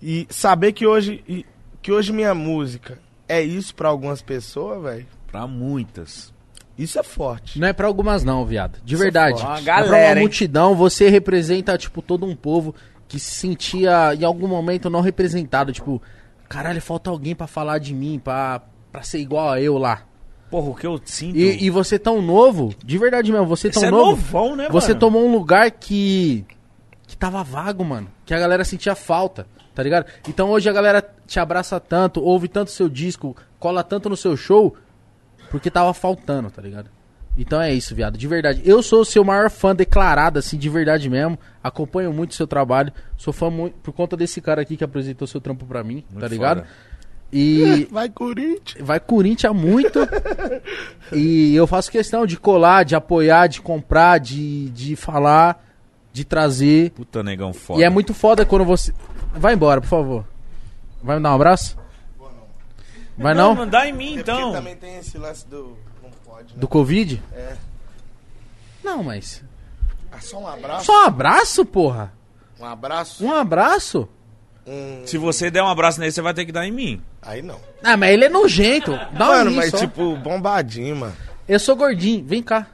E 0.00 0.28
saber 0.30 0.72
que 0.72 0.86
hoje, 0.86 1.24
e- 1.28 1.44
que 1.82 1.90
hoje 1.90 2.12
minha 2.12 2.32
música 2.34 2.98
é 3.28 3.42
isso 3.42 3.74
pra 3.74 3.88
algumas 3.88 4.22
pessoas, 4.22 4.82
velho, 4.82 5.06
Pra 5.26 5.46
muitas. 5.46 6.32
isso 6.76 6.98
é 6.98 7.02
forte. 7.02 7.58
Não 7.60 7.68
é 7.68 7.72
pra 7.72 7.86
algumas 7.86 8.24
não, 8.24 8.44
viado. 8.46 8.78
De 8.84 8.94
Isso 8.94 9.02
é 9.02 9.06
verdade. 9.06 9.40
foda. 9.40 9.48
Uma 9.48 9.58
é 9.58 9.62
pra 9.62 9.74
galera, 9.74 10.06
uma 10.06 10.14
hein? 10.16 10.20
multidão, 10.20 10.74
você 10.74 11.08
representa, 11.08 11.76
tipo, 11.76 12.00
todo 12.00 12.24
um 12.24 12.34
povo 12.34 12.74
que 13.06 13.18
se 13.18 13.34
sentia, 13.34 14.14
em 14.14 14.24
algum 14.24 14.46
momento, 14.48 14.88
não 14.90 15.00
representado. 15.00 15.72
Tipo, 15.72 16.00
caralho, 16.48 16.80
falta 16.80 17.10
alguém 17.10 17.34
pra 17.34 17.46
falar 17.46 17.78
de 17.78 17.94
mim, 17.94 18.18
pra, 18.22 18.62
pra 18.92 19.02
ser 19.02 19.18
igual 19.18 19.50
a 19.50 19.60
eu 19.60 19.76
lá. 19.78 20.02
Porra, 20.50 20.70
o 20.70 20.74
que 20.74 20.86
eu 20.86 20.98
sinto... 21.04 21.36
E, 21.36 21.64
e 21.64 21.68
você 21.68 21.98
tão 21.98 22.22
novo, 22.22 22.74
de 22.82 22.96
verdade 22.96 23.30
mesmo, 23.30 23.46
você 23.46 23.68
tão 23.68 23.80
Você 23.80 23.86
é 23.86 23.90
novo, 23.90 24.10
novão, 24.22 24.56
né, 24.56 24.68
você 24.70 24.88
mano? 24.88 25.00
tomou 25.00 25.26
um 25.26 25.30
lugar 25.32 25.70
que, 25.70 26.42
que 27.06 27.14
tava 27.18 27.42
vago, 27.44 27.84
mano. 27.84 28.08
Que 28.24 28.32
a 28.32 28.38
galera 28.38 28.64
sentia 28.64 28.94
falta, 28.94 29.46
tá 29.78 29.82
ligado? 29.84 30.06
Então 30.28 30.50
hoje 30.50 30.68
a 30.68 30.72
galera 30.72 31.08
te 31.24 31.38
abraça 31.38 31.78
tanto, 31.78 32.20
ouve 32.20 32.48
tanto 32.48 32.68
seu 32.72 32.88
disco, 32.88 33.36
cola 33.60 33.84
tanto 33.84 34.08
no 34.08 34.16
seu 34.16 34.36
show, 34.36 34.76
porque 35.52 35.70
tava 35.70 35.94
faltando, 35.94 36.50
tá 36.50 36.60
ligado? 36.60 36.90
Então 37.36 37.62
é 37.62 37.72
isso, 37.72 37.94
viado, 37.94 38.18
de 38.18 38.26
verdade. 38.26 38.60
Eu 38.64 38.82
sou 38.82 39.02
o 39.02 39.04
seu 39.04 39.22
maior 39.22 39.48
fã 39.48 39.76
declarado, 39.76 40.40
assim, 40.40 40.58
de 40.58 40.68
verdade 40.68 41.08
mesmo. 41.08 41.38
Acompanho 41.62 42.12
muito 42.12 42.32
o 42.32 42.34
seu 42.34 42.48
trabalho. 42.48 42.92
Sou 43.16 43.32
fã 43.32 43.48
muito 43.48 43.74
por 43.74 43.92
conta 43.92 44.16
desse 44.16 44.40
cara 44.40 44.62
aqui 44.62 44.76
que 44.76 44.82
apresentou 44.82 45.28
seu 45.28 45.40
trampo 45.40 45.64
pra 45.64 45.84
mim, 45.84 46.02
tá 46.18 46.26
ligado? 46.26 46.62
foda. 46.62 46.68
E 47.32 47.86
Vai, 47.92 48.08
Corinthians. 48.08 48.84
vai 48.84 48.98
Corinthians 48.98 49.54
muito. 49.54 50.00
e 51.12 51.54
eu 51.54 51.68
faço 51.68 51.92
questão 51.92 52.26
de 52.26 52.36
colar, 52.36 52.82
de 52.82 52.96
apoiar, 52.96 53.46
de 53.46 53.60
comprar, 53.60 54.18
de, 54.18 54.70
de 54.70 54.96
falar, 54.96 55.64
de 56.12 56.24
trazer. 56.24 56.90
Puta 56.90 57.22
negão 57.22 57.52
foda. 57.52 57.80
E 57.80 57.84
é 57.84 57.88
muito 57.88 58.12
foda 58.12 58.44
quando 58.44 58.64
você. 58.64 58.92
Vai 59.38 59.54
embora, 59.54 59.80
por 59.80 59.86
favor. 59.88 60.24
Vai 61.02 61.16
me 61.16 61.22
dar 61.22 61.30
um 61.32 61.34
abraço? 61.34 61.76
Vai 63.16 63.34
Não, 63.34 63.48
não? 63.48 63.54
mandar 63.54 63.86
em 63.88 63.92
mim 63.92 64.14
Porque 64.14 64.20
então. 64.30 64.52
também 64.52 64.76
tem 64.76 64.98
esse 64.98 65.18
lance 65.18 65.46
do. 65.46 65.76
Não 66.02 66.10
pode, 66.24 66.54
né? 66.54 66.60
Do 66.60 66.68
Covid? 66.68 67.22
É. 67.32 67.56
Não, 68.82 69.02
mas. 69.02 69.42
Ah, 70.12 70.20
só 70.20 70.38
um 70.38 70.46
abraço. 70.46 70.86
Só 70.86 71.02
um 71.02 71.06
abraço, 71.06 71.64
porra. 71.64 72.12
Um 72.60 72.64
abraço. 72.64 73.24
Um 73.24 73.32
abraço? 73.32 74.08
Um... 74.66 75.02
Se 75.06 75.18
você 75.18 75.50
der 75.50 75.62
um 75.62 75.68
abraço 75.68 75.98
nele, 75.98 76.12
você 76.12 76.22
vai 76.22 76.32
ter 76.34 76.44
que 76.44 76.52
dar 76.52 76.66
em 76.66 76.70
mim. 76.70 77.02
Aí 77.22 77.42
não. 77.42 77.60
Ah, 77.82 77.96
mas 77.96 78.10
ele 78.10 78.24
é 78.24 78.28
nojento. 78.28 78.92
Dá 79.12 79.26
um 79.26 79.28
mano, 79.28 79.50
em 79.50 79.56
mas 79.56 79.70
só. 79.70 79.78
tipo, 79.78 80.16
bombadinho, 80.16 80.94
mano. 80.96 81.16
Eu 81.48 81.58
sou 81.58 81.74
gordinho. 81.74 82.24
Vem 82.24 82.42
cá. 82.42 82.66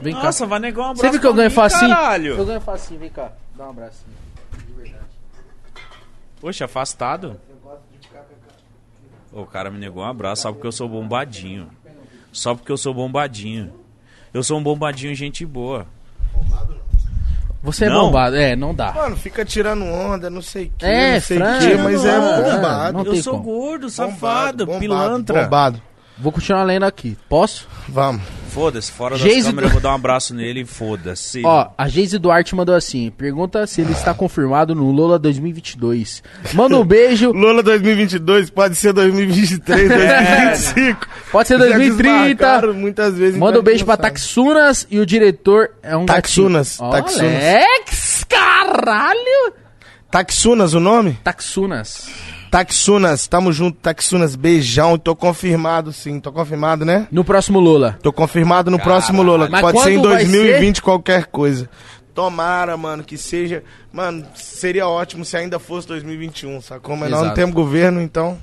Vem 0.00 0.12
Nossa, 0.14 0.44
cá. 0.44 0.50
vai 0.50 0.60
negar 0.60 0.82
um 0.82 0.84
abraço 0.90 1.00
Você 1.02 1.10
viu 1.10 1.20
que 1.20 1.26
eu 1.26 1.34
ganho 1.34 1.48
mim, 1.48 1.54
facinho? 1.54 1.88
Caralho. 1.90 2.36
Eu 2.38 2.44
ganho 2.46 2.60
facinho. 2.60 3.00
Vem 3.00 3.10
cá. 3.10 3.32
Dá 3.56 3.66
um 3.66 3.70
abracinho. 3.70 4.25
Poxa, 6.40 6.64
afastado. 6.66 7.40
Ô, 9.32 9.42
O 9.42 9.46
cara 9.46 9.70
me 9.70 9.78
negou 9.78 10.02
um 10.02 10.06
abraço 10.06 10.42
só 10.42 10.52
porque 10.52 10.66
eu 10.66 10.72
sou 10.72 10.88
bombadinho. 10.88 11.68
Só 12.32 12.54
porque 12.54 12.70
eu 12.72 12.76
sou 12.76 12.92
bombadinho. 12.94 13.72
Eu 14.32 14.42
sou 14.42 14.58
um 14.58 14.62
bombadinho 14.62 15.14
gente 15.14 15.44
boa. 15.46 15.86
Você 17.62 17.86
é 17.86 17.88
Não. 17.88 18.02
bombado. 18.06 18.36
É, 18.36 18.54
não 18.54 18.74
dá. 18.74 18.92
Mano, 18.92 19.16
fica 19.16 19.44
tirando 19.44 19.84
onda, 19.84 20.30
não 20.30 20.42
sei 20.42 20.66
o 20.66 20.70
que, 20.78 20.84
É, 20.86 21.14
não 21.14 21.20
sei 21.20 21.38
o 21.38 21.40
que, 21.40 21.74
mas 21.78 22.04
é 22.04 22.20
bombado. 22.20 23.06
eu 23.06 23.16
sou 23.22 23.32
como. 23.40 23.44
gordo, 23.44 23.88
Bombado, 23.88 23.90
safado, 23.90 24.66
bombado, 24.66 24.80
pilantra. 24.80 25.42
Bombado. 25.44 25.82
Vou 26.18 26.30
continuar 26.32 26.62
lendo 26.62 26.84
aqui. 26.84 27.16
Posso? 27.28 27.66
Vamos. 27.88 28.22
Foda-se, 28.56 28.90
fora 28.90 29.16
das 29.16 29.20
Geise 29.20 29.48
câmeras 29.48 29.68
do- 29.70 29.74
eu 29.76 29.80
vou 29.80 29.82
dar 29.82 29.92
um 29.92 29.96
abraço 29.96 30.34
nele 30.34 30.60
e 30.62 30.64
foda-se. 30.64 31.42
Ó, 31.44 31.68
a 31.76 31.88
Geise 31.88 32.18
Duarte 32.18 32.54
mandou 32.56 32.74
assim: 32.74 33.10
pergunta 33.10 33.66
se 33.66 33.82
ele 33.82 33.92
está 33.92 34.14
confirmado 34.14 34.74
no 34.74 34.90
Lola 34.90 35.18
2022. 35.18 36.22
Manda 36.54 36.78
um 36.78 36.84
beijo. 36.86 37.32
Lula 37.32 37.62
2022 37.62 38.48
pode 38.48 38.74
ser 38.76 38.94
2023, 38.94 39.88
2025. 39.88 41.06
Pode 41.30 41.48
ser 41.48 41.58
Já 41.58 41.64
2030. 41.66 42.02
desmarcaram 42.34 42.72
Muitas 42.72 43.14
vezes. 43.18 43.36
Manda 43.38 43.58
um 43.58 43.60
então 43.60 43.62
beijo 43.64 43.84
pra. 43.84 43.96
Taxunas 43.98 44.86
e 44.90 44.98
o 44.98 45.04
diretor 45.04 45.70
é 45.82 45.94
um 45.94 46.06
Taxunas, 46.06 46.78
gatinho. 46.80 47.02
Taxunas. 47.02 47.42
Alex, 47.44 48.24
caralho! 48.26 49.52
Taxunas 50.10 50.72
o 50.72 50.80
nome? 50.80 51.18
Taxunas. 51.22 52.08
Taxunas, 52.56 53.26
tamo 53.26 53.52
junto, 53.52 53.76
Taxunas, 53.80 54.34
beijão. 54.34 54.96
Tô 54.96 55.14
confirmado 55.14 55.92
sim, 55.92 56.18
tô 56.18 56.32
confirmado, 56.32 56.86
né? 56.86 57.06
No 57.12 57.22
próximo 57.22 57.60
Lola. 57.60 57.98
Tô 58.02 58.10
confirmado 58.10 58.70
no 58.70 58.78
próximo 58.78 59.22
Mas 59.50 59.60
Pode 59.60 59.82
ser 59.82 59.90
em 59.90 59.98
quando 59.98 60.08
vai 60.08 60.24
2020 60.24 60.80
qualquer 60.80 61.26
coisa. 61.26 61.68
Tomara, 62.14 62.74
mano, 62.74 63.04
que 63.04 63.18
seja. 63.18 63.62
Mano, 63.92 64.26
seria 64.34 64.88
ótimo 64.88 65.22
se 65.22 65.36
ainda 65.36 65.58
fosse 65.58 65.86
2021, 65.88 66.62
sacou? 66.62 66.96
Mas 66.96 67.10
nós 67.10 67.18
não 67.18 67.26
Exato. 67.26 67.34
temos 67.34 67.54
governo, 67.54 68.00
então. 68.00 68.38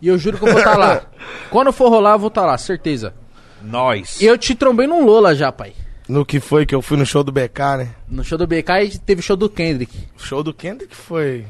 E 0.00 0.08
eu 0.08 0.16
juro 0.16 0.38
que 0.38 0.44
eu 0.44 0.52
vou 0.52 0.58
estar 0.58 0.78
lá. 0.78 1.02
Quando 1.50 1.74
for 1.74 1.90
rolar, 1.90 2.14
eu 2.14 2.18
vou 2.18 2.28
estar 2.28 2.46
lá, 2.46 2.56
certeza. 2.56 3.12
Nós. 3.60 4.18
E 4.22 4.24
eu 4.24 4.38
te 4.38 4.54
trombei 4.54 4.86
num 4.86 5.04
Lola 5.04 5.34
já, 5.34 5.52
pai. 5.52 5.74
No 6.08 6.24
que 6.24 6.40
foi 6.40 6.64
que 6.64 6.74
eu 6.74 6.80
fui 6.80 6.96
no 6.96 7.04
show 7.04 7.22
do 7.22 7.30
BK, 7.30 7.76
né? 7.76 7.88
No 8.08 8.24
show 8.24 8.38
do 8.38 8.46
BK 8.46 8.70
e 8.82 8.98
teve 8.98 9.20
show 9.20 9.36
do 9.36 9.50
Kendrick. 9.50 10.08
O 10.18 10.22
show 10.22 10.42
do 10.42 10.54
Kendrick 10.54 10.96
foi 10.96 11.44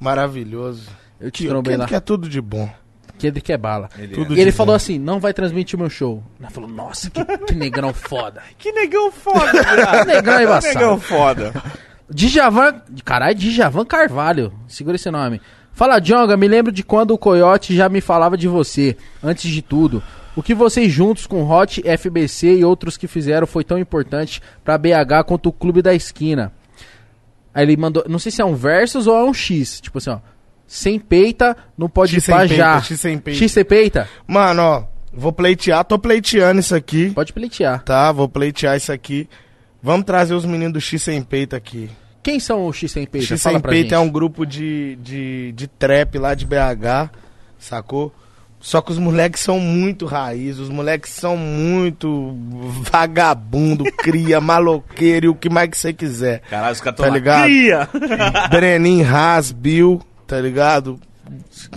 maravilhoso. 0.00 0.88
Eu 1.20 1.30
te 1.30 1.42
Que, 1.42 1.46
o 1.46 1.50
trombei 1.50 1.76
lá. 1.76 1.84
Kendrick 1.84 1.94
é 1.96 2.00
tudo 2.00 2.28
de 2.28 2.40
bom. 2.40 2.68
Kendrick 3.18 3.50
é 3.50 3.56
bala. 3.56 3.88
Ele 3.98 4.14
Tudo 4.14 4.36
E 4.36 4.40
ele 4.40 4.52
falou 4.52 4.72
bom. 4.72 4.76
assim: 4.76 4.98
não 4.98 5.18
vai 5.18 5.32
transmitir 5.32 5.78
meu 5.78 5.88
show. 5.88 6.22
Ele 6.38 6.50
falou: 6.50 6.68
nossa, 6.68 7.10
que, 7.10 7.24
que 7.24 7.54
negrão 7.54 7.92
foda. 7.92 8.42
Que 8.58 8.72
negão 8.72 9.10
foda, 9.10 9.52
viado. 9.52 10.06
Negrão 10.08 10.38
é 10.38 10.44
embaçado. 10.44 10.74
negão 10.74 11.00
foda. 11.00 11.52
Djavan. 12.10 12.82
Caralho, 13.04 13.34
Djavan 13.34 13.84
Carvalho. 13.84 14.52
Segura 14.68 14.96
esse 14.96 15.10
nome. 15.10 15.40
Fala, 15.72 15.98
Jonga, 15.98 16.36
me 16.36 16.48
lembro 16.48 16.72
de 16.72 16.82
quando 16.82 17.10
o 17.12 17.18
Coyote 17.18 17.74
já 17.76 17.88
me 17.88 18.00
falava 18.00 18.36
de 18.36 18.48
você, 18.48 18.96
antes 19.22 19.50
de 19.50 19.60
tudo. 19.60 20.02
O 20.34 20.42
que 20.42 20.54
vocês 20.54 20.90
juntos 20.90 21.26
com 21.26 21.48
Hot, 21.50 21.82
FBC 21.82 22.56
e 22.56 22.64
outros 22.64 22.96
que 22.96 23.06
fizeram 23.06 23.46
foi 23.46 23.62
tão 23.64 23.78
importante 23.78 24.40
pra 24.64 24.78
BH 24.78 25.24
quanto 25.26 25.48
o 25.48 25.52
Clube 25.52 25.82
da 25.82 25.94
Esquina. 25.94 26.52
Aí 27.56 27.64
ele 27.64 27.74
mandou, 27.74 28.04
não 28.06 28.18
sei 28.18 28.30
se 28.30 28.42
é 28.42 28.44
um 28.44 28.54
versus 28.54 29.06
ou 29.06 29.16
é 29.16 29.24
um 29.24 29.32
X, 29.32 29.80
tipo 29.80 29.96
assim, 29.96 30.10
ó. 30.10 30.18
Sem 30.66 30.98
peita, 30.98 31.56
não 31.78 31.88
pode 31.88 32.18
ir 32.18 32.20
peita, 32.22 32.48
já. 32.48 32.82
X 32.82 33.00
sem 33.00 33.16
peita. 33.16 33.38
X 33.38 33.50
sem 33.50 33.64
peita? 33.64 34.06
Mano, 34.26 34.62
ó, 34.62 34.84
vou 35.10 35.32
pleitear, 35.32 35.82
tô 35.82 35.98
pleiteando 35.98 36.60
isso 36.60 36.74
aqui. 36.74 37.08
Pode 37.12 37.32
pleitear. 37.32 37.82
Tá, 37.82 38.12
vou 38.12 38.28
pleitear 38.28 38.76
isso 38.76 38.92
aqui. 38.92 39.26
Vamos 39.82 40.04
trazer 40.04 40.34
os 40.34 40.44
meninos 40.44 40.74
do 40.74 40.80
X 40.82 41.00
sem 41.00 41.22
peito 41.22 41.56
aqui. 41.56 41.88
Quem 42.22 42.38
são 42.38 42.66
os 42.66 42.76
X 42.76 42.92
sem 42.92 43.06
peita? 43.06 43.26
X 43.26 43.40
sem 43.40 43.58
gente. 43.70 43.94
é 43.94 43.98
um 43.98 44.10
grupo 44.10 44.44
de, 44.44 44.98
de, 45.00 45.52
de 45.52 45.66
trap 45.66 46.18
lá 46.18 46.34
de 46.34 46.44
BH, 46.44 47.08
sacou? 47.58 48.12
Só 48.66 48.80
que 48.80 48.90
os 48.90 48.98
moleques 48.98 49.42
são 49.42 49.60
muito 49.60 50.06
raiz, 50.06 50.58
os 50.58 50.68
moleques 50.68 51.12
são 51.12 51.36
muito 51.36 52.36
vagabundo, 52.90 53.84
cria, 53.96 54.40
maloqueiro 54.40 55.26
e 55.26 55.28
o 55.28 55.36
que 55.36 55.48
mais 55.48 55.70
que 55.70 55.78
você 55.78 55.92
quiser. 55.92 56.40
Caralho, 56.50 56.72
os 56.72 56.80
caras 56.80 56.98
Tá 56.98 57.08
ligado? 57.08 57.44
Cria! 57.44 57.88
Brenin, 58.50 59.04
Haas, 59.04 59.52
Bill, 59.52 60.02
tá 60.26 60.40
ligado? 60.40 60.98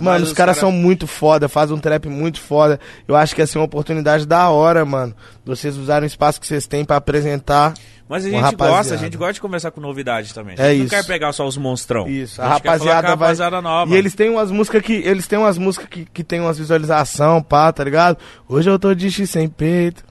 Mas 0.00 0.22
os 0.22 0.28
os 0.30 0.34
caras 0.34 0.56
cara- 0.56 0.66
são 0.66 0.72
muito 0.72 1.06
foda, 1.06 1.48
fazem 1.48 1.76
um 1.76 1.78
trap 1.78 2.08
muito 2.08 2.40
foda. 2.40 2.80
Eu 3.06 3.14
acho 3.14 3.36
que 3.36 3.40
ia 3.40 3.46
ser 3.46 3.58
uma 3.58 3.66
oportunidade 3.66 4.26
da 4.26 4.48
hora, 4.50 4.84
mano. 4.84 5.14
Vocês 5.44 5.76
usarem 5.76 6.06
o 6.06 6.08
espaço 6.08 6.40
que 6.40 6.46
vocês 6.46 6.66
têm 6.66 6.84
pra 6.84 6.96
apresentar. 6.96 7.72
Mas 8.10 8.24
a 8.26 8.28
gente 8.28 8.40
rapaziada. 8.40 8.76
gosta, 8.76 8.94
a 8.94 8.96
gente 8.96 9.16
gosta 9.16 9.32
de 9.34 9.40
conversar 9.40 9.70
com 9.70 9.80
novidade 9.80 10.34
também. 10.34 10.56
É 10.58 10.62
A 10.62 10.68
gente 10.70 10.78
não 10.78 10.84
isso. 10.86 10.94
quer 10.96 11.06
pegar 11.06 11.32
só 11.32 11.46
os 11.46 11.56
monstrão. 11.56 12.08
Isso, 12.08 12.42
a, 12.42 12.44
a, 12.44 12.48
rapaziada 12.48 12.98
a 12.98 13.14
vai. 13.14 13.28
rapaziada 13.28 13.62
nova. 13.62 13.94
E 13.94 13.96
eles 13.96 14.14
têm 14.16 14.28
umas 14.30 14.50
músicas 14.50 14.82
que. 14.82 14.94
Eles 14.94 15.28
têm 15.28 15.38
umas 15.38 15.56
músicas 15.56 15.88
que, 15.88 16.04
que 16.06 16.24
tem 16.24 16.40
umas 16.40 16.58
visualização, 16.58 17.40
pá, 17.40 17.72
tá 17.72 17.84
ligado? 17.84 18.18
Hoje 18.48 18.68
eu 18.68 18.80
tô 18.80 18.92
de 18.94 19.08
X 19.12 19.30
sem 19.30 19.48
peito. 19.48 20.10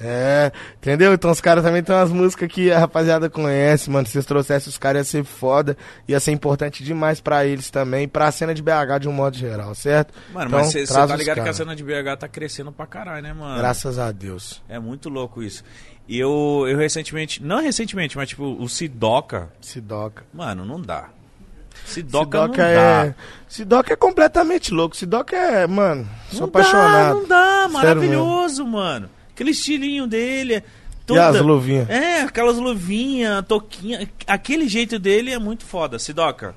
É, 0.00 0.52
entendeu? 0.76 1.12
Então 1.12 1.28
os 1.28 1.40
caras 1.40 1.64
também 1.64 1.82
têm 1.82 1.92
umas 1.92 2.12
músicas 2.12 2.48
que 2.48 2.70
a 2.70 2.78
rapaziada 2.78 3.28
conhece, 3.28 3.90
mano. 3.90 4.06
Se 4.06 4.12
vocês 4.12 4.26
trouxessem 4.26 4.68
os 4.68 4.78
caras 4.78 5.00
ia 5.00 5.04
ser 5.22 5.24
foda, 5.24 5.76
ia 6.06 6.20
ser 6.20 6.30
importante 6.30 6.84
demais 6.84 7.20
pra 7.20 7.44
eles 7.44 7.68
também, 7.68 8.06
pra 8.06 8.30
cena 8.30 8.54
de 8.54 8.62
BH 8.62 9.00
de 9.00 9.08
um 9.08 9.12
modo 9.12 9.36
geral, 9.36 9.74
certo? 9.74 10.14
Mano, 10.32 10.46
Então, 10.46 10.60
mas 10.60 10.72
você 10.72 10.86
tá 10.86 11.16
ligado 11.16 11.42
que 11.42 11.48
a 11.48 11.52
cena 11.52 11.74
de 11.74 11.82
BH 11.82 12.16
tá 12.16 12.28
crescendo 12.28 12.70
pra 12.70 12.86
caralho, 12.86 13.22
né, 13.24 13.32
mano? 13.32 13.58
Graças 13.58 13.98
a 13.98 14.12
Deus. 14.12 14.62
É 14.68 14.78
muito 14.78 15.08
louco 15.08 15.42
isso. 15.42 15.64
E 16.08 16.18
eu, 16.18 16.64
eu 16.66 16.78
recentemente, 16.78 17.42
não 17.42 17.60
recentemente, 17.60 18.16
mas 18.16 18.30
tipo, 18.30 18.56
o 18.58 18.66
Sidoca, 18.66 19.50
Sidoca. 19.60 20.24
mano, 20.32 20.64
não 20.64 20.80
dá. 20.80 21.10
Sidoca, 21.84 22.38
Sidoca 22.40 22.62
não 22.62 22.64
é. 22.64 23.06
dá. 23.08 23.14
Sidoca 23.46 23.92
é 23.92 23.96
completamente 23.96 24.72
louco. 24.72 24.96
Sidoca 24.96 25.36
é, 25.36 25.66
mano, 25.66 26.08
sou 26.30 26.40
Não 26.40 26.46
apaixonado. 26.48 27.14
Dá, 27.14 27.14
não 27.14 27.28
dá, 27.28 27.68
maravilhoso, 27.68 28.64
mano. 28.66 29.10
Aquele 29.32 29.50
estilinho 29.50 30.06
dele 30.06 30.54
é. 30.56 30.62
E 31.10 31.18
as 31.18 31.40
luvinhas? 31.40 31.88
É, 31.88 32.22
aquelas 32.22 32.56
luvinhas, 32.56 33.44
toquinha. 33.46 34.08
Aquele 34.26 34.68
jeito 34.68 34.98
dele 34.98 35.30
é 35.30 35.38
muito 35.38 35.64
foda. 35.64 35.98
Sidoca, 35.98 36.54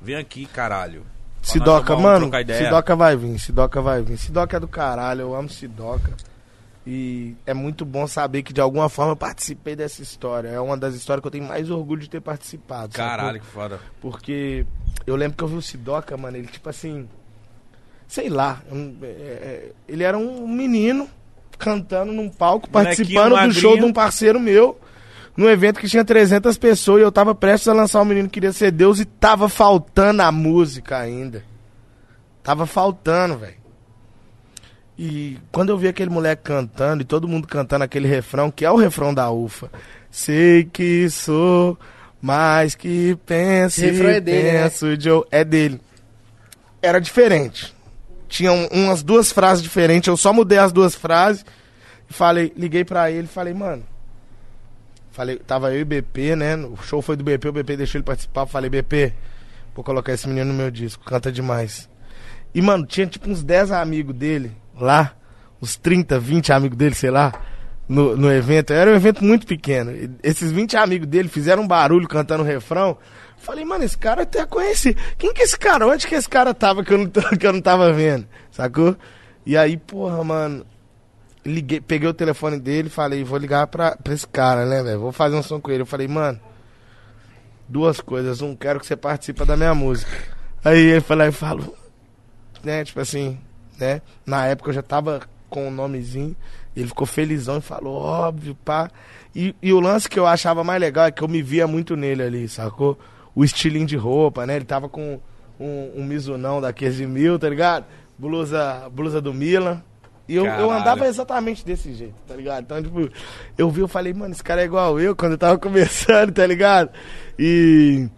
vem 0.00 0.16
aqui, 0.16 0.46
caralho. 0.46 1.04
Pra 1.40 1.50
Sidoca, 1.52 1.96
mano. 1.96 2.30
Sidoca 2.58 2.96
vai 2.96 3.16
vir, 3.16 3.38
Sidoca 3.38 3.80
vai 3.80 4.02
vir. 4.02 4.16
Sidoca 4.16 4.56
é 4.56 4.60
do 4.60 4.68
caralho, 4.68 5.22
eu 5.22 5.34
amo 5.34 5.48
Sidoca. 5.48 6.12
E 6.86 7.36
é 7.46 7.54
muito 7.54 7.84
bom 7.84 8.06
saber 8.08 8.42
que 8.42 8.52
de 8.52 8.60
alguma 8.60 8.88
forma 8.88 9.12
eu 9.12 9.16
participei 9.16 9.76
dessa 9.76 10.02
história. 10.02 10.48
É 10.48 10.60
uma 10.60 10.76
das 10.76 10.94
histórias 10.94 11.22
que 11.22 11.26
eu 11.28 11.30
tenho 11.30 11.44
mais 11.44 11.70
orgulho 11.70 12.00
de 12.00 12.10
ter 12.10 12.20
participado. 12.20 12.92
Caralho, 12.94 13.40
que 13.40 13.46
foda. 13.46 13.78
Porque 14.00 14.66
eu 15.06 15.14
lembro 15.14 15.36
que 15.36 15.44
eu 15.44 15.48
vi 15.48 15.56
o 15.56 15.62
Sidoca, 15.62 16.16
mano, 16.16 16.36
ele 16.36 16.48
tipo 16.48 16.68
assim. 16.68 17.08
Sei 18.08 18.28
lá. 18.28 18.60
é, 19.02 19.06
é, 19.06 19.72
ele 19.88 20.02
era 20.02 20.18
um 20.18 20.46
menino 20.46 21.08
cantando 21.56 22.12
num 22.12 22.28
palco, 22.28 22.68
Molequinho 22.70 23.06
participando 23.06 23.46
do 23.46 23.54
show 23.54 23.76
de 23.76 23.84
um 23.84 23.92
parceiro 23.92 24.40
meu. 24.40 24.78
Num 25.36 25.48
evento 25.48 25.80
que 25.80 25.88
tinha 25.88 26.04
300 26.04 26.58
pessoas 26.58 27.00
e 27.00 27.04
eu 27.04 27.12
tava 27.12 27.34
prestes 27.34 27.68
a 27.68 27.72
lançar 27.72 28.02
o 28.02 28.04
Menino 28.04 28.28
Queria 28.28 28.52
Ser 28.52 28.70
Deus 28.70 29.00
e 29.00 29.04
tava 29.06 29.48
faltando 29.48 30.20
a 30.20 30.30
música 30.30 30.98
ainda. 30.98 31.42
Tava 32.42 32.66
faltando, 32.66 33.38
velho. 33.38 33.61
E 35.04 35.36
quando 35.50 35.70
eu 35.70 35.76
vi 35.76 35.88
aquele 35.88 36.10
moleque 36.10 36.42
cantando 36.44 37.02
e 37.02 37.04
todo 37.04 37.26
mundo 37.26 37.48
cantando 37.48 37.82
aquele 37.82 38.06
refrão, 38.06 38.52
que 38.52 38.64
é 38.64 38.70
o 38.70 38.76
refrão 38.76 39.12
da 39.12 39.28
UFA, 39.32 39.68
Sei 40.12 40.62
que 40.64 41.10
sou 41.10 41.76
mais 42.20 42.74
que 42.76 43.18
penso 43.26 43.80
Esse 43.80 43.90
refrão 43.90 44.10
é 44.10 44.20
dele, 44.20 44.52
né? 44.52 44.62
penso 44.62 45.00
Joe. 45.00 45.24
É 45.30 45.42
dele. 45.42 45.80
Era 46.80 47.00
diferente. 47.00 47.74
Tinha 48.28 48.52
um- 48.52 48.66
umas 48.68 49.02
duas 49.02 49.32
frases 49.32 49.60
diferentes. 49.62 50.06
Eu 50.06 50.16
só 50.16 50.32
mudei 50.32 50.58
as 50.58 50.70
duas 50.70 50.94
frases. 50.94 51.44
E 52.08 52.12
falei, 52.12 52.52
liguei 52.56 52.84
pra 52.84 53.10
ele 53.10 53.24
e 53.24 53.28
falei, 53.28 53.54
mano. 53.54 53.82
Falei, 55.10 55.36
tava 55.38 55.72
eu 55.72 55.80
e 55.80 55.82
o 55.82 55.86
BP, 55.86 56.36
né? 56.36 56.56
O 56.56 56.76
show 56.76 57.02
foi 57.02 57.16
do 57.16 57.24
BP, 57.24 57.48
o 57.48 57.52
BP 57.52 57.76
deixou 57.76 57.98
ele 57.98 58.04
participar. 58.04 58.46
Falei, 58.46 58.70
BP, 58.70 59.12
vou 59.74 59.82
colocar 59.84 60.12
esse 60.12 60.28
menino 60.28 60.52
no 60.52 60.54
meu 60.54 60.70
disco, 60.70 61.02
canta 61.04 61.32
demais. 61.32 61.88
E, 62.54 62.62
mano, 62.62 62.86
tinha 62.86 63.06
tipo 63.06 63.28
uns 63.28 63.42
10 63.42 63.72
amigos 63.72 64.14
dele 64.14 64.52
lá, 64.78 65.14
uns 65.60 65.76
30, 65.76 66.18
20 66.18 66.52
amigos 66.52 66.76
dele, 66.76 66.94
sei 66.94 67.10
lá, 67.10 67.32
no, 67.88 68.16
no 68.16 68.32
evento. 68.32 68.72
Era 68.72 68.90
um 68.90 68.94
evento 68.94 69.24
muito 69.24 69.46
pequeno. 69.46 69.92
Esses 70.22 70.50
20 70.50 70.76
amigos 70.76 71.06
dele 71.06 71.28
fizeram 71.28 71.62
um 71.62 71.68
barulho 71.68 72.08
cantando 72.08 72.42
o 72.42 72.46
refrão. 72.46 72.96
Falei, 73.36 73.64
mano, 73.64 73.84
esse 73.84 73.98
cara 73.98 74.20
eu 74.20 74.24
até 74.24 74.46
conheci. 74.46 74.96
Quem 75.18 75.32
que 75.34 75.42
é 75.42 75.44
esse 75.44 75.58
cara? 75.58 75.86
Onde 75.86 76.06
que 76.06 76.14
esse 76.14 76.28
cara 76.28 76.54
tava 76.54 76.84
que 76.84 76.92
eu 76.92 76.98
não, 76.98 77.06
que 77.38 77.46
eu 77.46 77.52
não 77.52 77.60
tava 77.60 77.92
vendo? 77.92 78.26
Sacou? 78.50 78.96
E 79.44 79.56
aí, 79.56 79.76
porra, 79.76 80.22
mano, 80.22 80.64
liguei, 81.44 81.80
peguei 81.80 82.08
o 82.08 82.14
telefone 82.14 82.58
dele 82.60 82.88
falei, 82.88 83.24
vou 83.24 83.38
ligar 83.38 83.66
pra, 83.66 83.96
pra 83.96 84.14
esse 84.14 84.26
cara, 84.26 84.64
né, 84.64 84.82
velho? 84.82 85.00
Vou 85.00 85.12
fazer 85.12 85.34
um 85.34 85.42
som 85.42 85.60
com 85.60 85.70
ele. 85.70 85.82
Eu 85.82 85.86
falei, 85.86 86.06
mano, 86.06 86.40
duas 87.68 88.00
coisas. 88.00 88.40
Um, 88.40 88.54
quero 88.54 88.78
que 88.78 88.86
você 88.86 88.96
participe 88.96 89.44
da 89.44 89.56
minha 89.56 89.74
música. 89.74 90.12
Aí 90.64 90.78
ele 90.78 91.00
falou 91.00 91.26
e 91.26 91.32
falou, 91.32 91.76
né, 92.62 92.84
tipo 92.84 93.00
assim, 93.00 93.38
Na 94.24 94.46
época 94.46 94.70
eu 94.70 94.74
já 94.74 94.82
tava 94.82 95.20
com 95.48 95.68
o 95.68 95.70
nomezinho. 95.70 96.36
Ele 96.74 96.88
ficou 96.88 97.06
felizão 97.06 97.58
e 97.58 97.60
falou, 97.60 97.94
óbvio, 97.94 98.54
pá. 98.64 98.90
E, 99.34 99.54
e 99.62 99.72
o 99.72 99.80
lance 99.80 100.08
que 100.08 100.18
eu 100.18 100.26
achava 100.26 100.64
mais 100.64 100.80
legal 100.80 101.06
é 101.06 101.10
que 101.10 101.22
eu 101.22 101.28
me 101.28 101.42
via 101.42 101.66
muito 101.66 101.96
nele 101.96 102.22
ali, 102.22 102.48
sacou? 102.48 102.98
O 103.34 103.44
estilinho 103.44 103.86
de 103.86 103.96
roupa, 103.96 104.46
né? 104.46 104.56
Ele 104.56 104.64
tava 104.64 104.88
com 104.88 105.20
um, 105.60 105.92
um 105.96 106.04
Mizunão 106.04 106.60
da 106.60 106.72
15 106.72 107.06
mil, 107.06 107.38
tá 107.38 107.48
ligado? 107.48 107.84
Blusa, 108.18 108.88
blusa 108.90 109.20
do 109.20 109.34
Milan. 109.34 109.82
E 110.28 110.36
eu, 110.36 110.46
eu 110.46 110.70
andava 110.70 111.06
exatamente 111.06 111.64
desse 111.64 111.92
jeito, 111.92 112.14
tá 112.26 112.34
ligado? 112.34 112.62
Então, 112.62 112.82
tipo, 112.82 113.10
eu 113.58 113.68
vi, 113.68 113.80
eu 113.80 113.88
falei, 113.88 114.14
mano, 114.14 114.32
esse 114.32 114.42
cara 114.42 114.62
é 114.62 114.64
igual 114.64 114.98
eu 115.00 115.16
quando 115.16 115.32
eu 115.32 115.38
tava 115.38 115.58
começando, 115.60 116.32
tá 116.32 116.46
ligado? 116.46 116.90
E. 117.38 118.08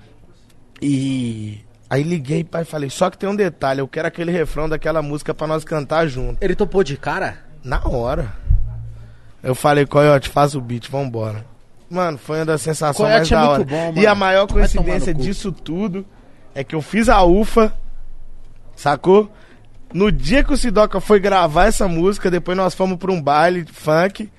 E. 0.80 1.63
Aí 1.88 2.02
liguei, 2.02 2.42
pai, 2.42 2.62
e 2.62 2.64
falei, 2.64 2.88
só 2.90 3.10
que 3.10 3.18
tem 3.18 3.28
um 3.28 3.36
detalhe, 3.36 3.80
eu 3.80 3.86
quero 3.88 4.08
aquele 4.08 4.32
refrão 4.32 4.68
daquela 4.68 5.02
música 5.02 5.34
pra 5.34 5.46
nós 5.46 5.64
cantar 5.64 6.06
junto. 6.08 6.42
Ele 6.42 6.54
topou 6.54 6.82
de 6.82 6.96
cara? 6.96 7.38
Na 7.62 7.80
hora. 7.86 8.32
Eu 9.42 9.54
falei, 9.54 9.84
Coyote, 9.86 10.28
faz 10.30 10.54
o 10.54 10.60
beat, 10.60 10.88
vambora. 10.90 11.44
Mano, 11.90 12.16
foi 12.18 12.38
uma 12.38 12.46
das 12.46 12.62
sensações 12.62 13.08
Coyote 13.08 13.32
mais 13.32 13.32
é 13.32 13.34
da 13.34 13.56
muito 13.58 13.74
hora. 13.74 13.92
bom, 13.92 14.00
E 14.00 14.06
a 14.06 14.14
maior 14.14 14.46
coincidência 14.46 15.12
disso 15.14 15.52
tudo 15.52 16.04
é 16.54 16.64
que 16.64 16.74
eu 16.74 16.80
fiz 16.80 17.08
a 17.08 17.22
UFA, 17.22 17.72
sacou? 18.74 19.30
No 19.92 20.10
dia 20.10 20.42
que 20.42 20.52
o 20.52 20.56
Sidoca 20.56 21.00
foi 21.00 21.20
gravar 21.20 21.66
essa 21.66 21.86
música, 21.86 22.30
depois 22.30 22.56
nós 22.56 22.74
fomos 22.74 22.96
pra 22.98 23.12
um 23.12 23.20
baile 23.22 23.62
de 23.62 23.72
funk. 23.72 24.30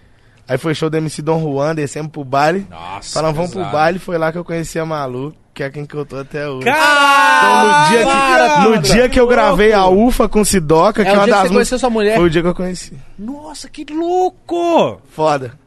Aí 0.48 0.57
foi 0.57 0.75
show 0.75 0.90
do 0.90 0.98
MC 0.98 1.22
Dom 1.22 1.40
Juan, 1.41 1.74
descemos 1.74 2.11
pro 2.11 2.24
baile. 2.25 2.67
Nossa, 2.69 3.14
Falamos, 3.14 3.38
vamos 3.38 3.51
pro 3.51 3.64
baile, 3.72 3.98
foi 3.99 4.17
lá 4.17 4.32
que 4.32 4.38
eu 4.38 4.43
conheci 4.43 4.77
a 4.77 4.85
Malu, 4.85 5.33
que 5.56 5.64
é 5.64 5.69
quem 5.69 5.85
que 5.85 5.95
eu 5.95 6.06
tô 6.06 6.17
até 6.17 6.48
hoje. 6.50 6.66
Caralho! 6.66 7.40
Então, 7.40 7.72
no 7.72 7.88
dia, 7.90 8.06
que, 8.06 8.67
no 8.67 8.82
dia 8.82 9.09
que 9.09 9.19
eu 9.19 9.25
gravei 9.25 9.72
a 9.72 9.88
UFA 9.88 10.27
com 10.27 10.43
Sidoca, 10.43 11.01
que 11.01 11.09
É 11.09 11.14
é 11.14 11.16
uma 11.17 11.24
dia 11.24 11.34
que 11.34 11.40
das 11.40 11.48
você 11.48 11.53
conheceu 11.53 11.80
sua 11.80 11.90
mulher? 11.90 12.17
Foi 12.17 12.25
o 12.25 12.30
dia 12.30 12.42
que 12.42 12.48
eu 12.50 12.53
conheci. 12.53 12.93
Nossa, 13.17 13.69
que 13.69 13.85
louco! 13.85 15.01
Foda. 15.09 15.58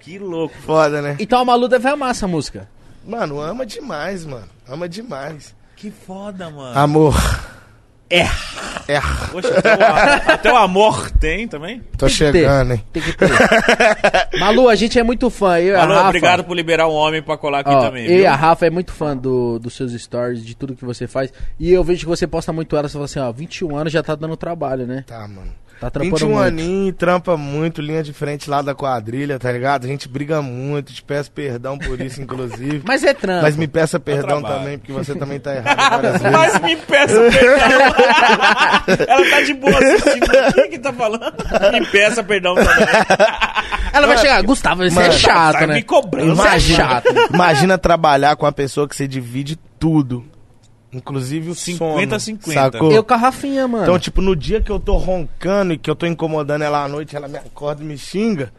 Que 0.00 0.18
louco. 0.18 0.54
Foda, 0.66 1.00
né? 1.00 1.16
Então 1.20 1.38
a 1.38 1.44
Malu 1.44 1.68
deve 1.68 1.88
amar 1.88 2.10
essa 2.10 2.26
música. 2.26 2.68
Mano, 3.06 3.40
ama 3.40 3.64
demais, 3.64 4.26
mano. 4.26 4.48
Ama 4.68 4.88
demais. 4.88 5.54
Que 5.76 5.92
foda, 5.92 6.50
mano. 6.50 6.76
Amor. 6.76 7.14
É. 8.12 8.28
É. 8.88 9.00
Poxa, 9.30 9.58
até 9.58 9.76
o, 9.76 9.82
a- 9.82 10.14
até 10.34 10.52
o 10.52 10.56
amor 10.56 11.10
tem 11.12 11.46
também. 11.48 11.80
Tô 11.96 12.06
Tem 12.06 12.14
que 12.14 12.18
ter. 12.18 12.32
chegando, 12.32 12.72
hein? 12.74 12.84
Tem 12.92 13.02
que 13.02 13.12
ter. 13.12 13.28
Malu, 14.40 14.68
a 14.68 14.74
gente 14.74 14.98
é 14.98 15.02
muito 15.02 15.30
fã. 15.30 15.58
Eu 15.60 15.74
e 15.74 15.76
a 15.76 15.82
Alô, 15.82 15.94
Rafa, 15.94 16.08
obrigado 16.08 16.44
por 16.44 16.54
liberar 16.54 16.88
um 16.88 16.92
homem 16.92 17.22
pra 17.22 17.36
colar 17.36 17.60
aqui 17.60 17.70
ó, 17.70 17.80
também. 17.80 18.04
eu 18.06 18.12
e 18.12 18.16
viu? 18.18 18.28
a 18.28 18.34
Rafa 18.34 18.66
é 18.66 18.70
muito 18.70 18.92
fã 18.92 19.16
do, 19.16 19.58
dos 19.58 19.74
seus 19.74 19.92
stories, 19.92 20.44
de 20.44 20.54
tudo 20.56 20.74
que 20.74 20.84
você 20.84 21.06
faz. 21.06 21.32
E 21.58 21.72
eu 21.72 21.82
vejo 21.84 22.00
que 22.00 22.06
você 22.06 22.26
posta 22.26 22.52
muito 22.52 22.76
ela, 22.76 22.88
você 22.88 22.92
fala 22.94 23.04
assim, 23.04 23.20
ó, 23.20 23.30
21 23.32 23.76
anos 23.76 23.92
já 23.92 24.02
tá 24.02 24.14
dando 24.14 24.36
trabalho, 24.36 24.86
né? 24.86 25.04
Tá, 25.06 25.20
mano. 25.28 25.52
Tá 25.82 25.90
trampando 25.90 26.14
21 26.16 26.28
muito. 26.28 26.46
aninhos, 26.46 26.94
trampa 26.96 27.36
muito, 27.36 27.82
linha 27.82 28.04
de 28.04 28.12
frente 28.12 28.48
lá 28.48 28.62
da 28.62 28.72
quadrilha, 28.72 29.36
tá 29.36 29.50
ligado? 29.50 29.84
A 29.84 29.88
gente 29.88 30.08
briga 30.08 30.40
muito, 30.40 30.92
te 30.92 31.02
peço 31.02 31.28
perdão 31.32 31.76
por 31.76 32.00
isso, 32.00 32.22
inclusive. 32.22 32.82
Mas 32.86 33.02
é 33.02 33.12
trampo. 33.12 33.42
Mas 33.42 33.56
me 33.56 33.66
peça 33.66 33.98
perdão 33.98 34.40
trabalho. 34.40 34.60
também, 34.60 34.78
porque 34.78 34.92
você 34.92 35.12
também 35.16 35.40
tá 35.40 35.50
errado. 35.56 36.04
Mas 36.30 36.60
me 36.60 36.76
peça 36.76 37.20
perdão. 37.20 39.06
Ela 39.08 39.30
tá 39.30 39.40
de 39.40 39.54
boa 39.54 39.76
assistindo. 39.76 40.24
O 40.24 40.52
que 40.52 40.68
que 40.68 40.78
tá 40.78 40.92
falando? 40.92 41.34
Me 41.72 41.86
peça 41.86 42.22
perdão 42.22 42.54
também. 42.54 42.86
Ela 43.92 44.06
vai 44.06 44.18
chegar, 44.18 44.40
Gustavo, 44.44 44.88
você 44.88 45.00
é 45.00 45.10
chato, 45.10 45.58
tá 45.58 45.66
né? 45.66 45.74
me 45.74 45.82
cobrando. 45.82 46.36
Você 46.36 46.42
é 46.42 46.44
Imagina, 46.50 46.76
chato. 46.76 47.14
imagina 47.34 47.76
trabalhar 47.76 48.36
com 48.36 48.46
uma 48.46 48.52
pessoa 48.52 48.88
que 48.88 48.94
você 48.94 49.08
divide 49.08 49.56
tudo. 49.80 50.24
Inclusive 50.92 51.50
o 51.50 51.54
50 51.54 52.16
a 52.16 52.20
sono, 52.20 52.38
50. 52.38 52.54
Sacou? 52.54 52.92
Eu 52.92 53.02
com 53.02 53.14
a 53.14 53.16
Rafinha, 53.16 53.66
mano. 53.66 53.84
Então, 53.84 53.98
tipo, 53.98 54.20
no 54.20 54.36
dia 54.36 54.60
que 54.60 54.70
eu 54.70 54.78
tô 54.78 54.96
roncando 54.96 55.72
e 55.72 55.78
que 55.78 55.90
eu 55.90 55.96
tô 55.96 56.06
incomodando 56.06 56.62
ela 56.62 56.84
à 56.84 56.88
noite, 56.88 57.16
ela 57.16 57.28
me 57.28 57.38
acorda 57.38 57.82
e 57.82 57.86
me 57.86 57.96
xinga. 57.96 58.52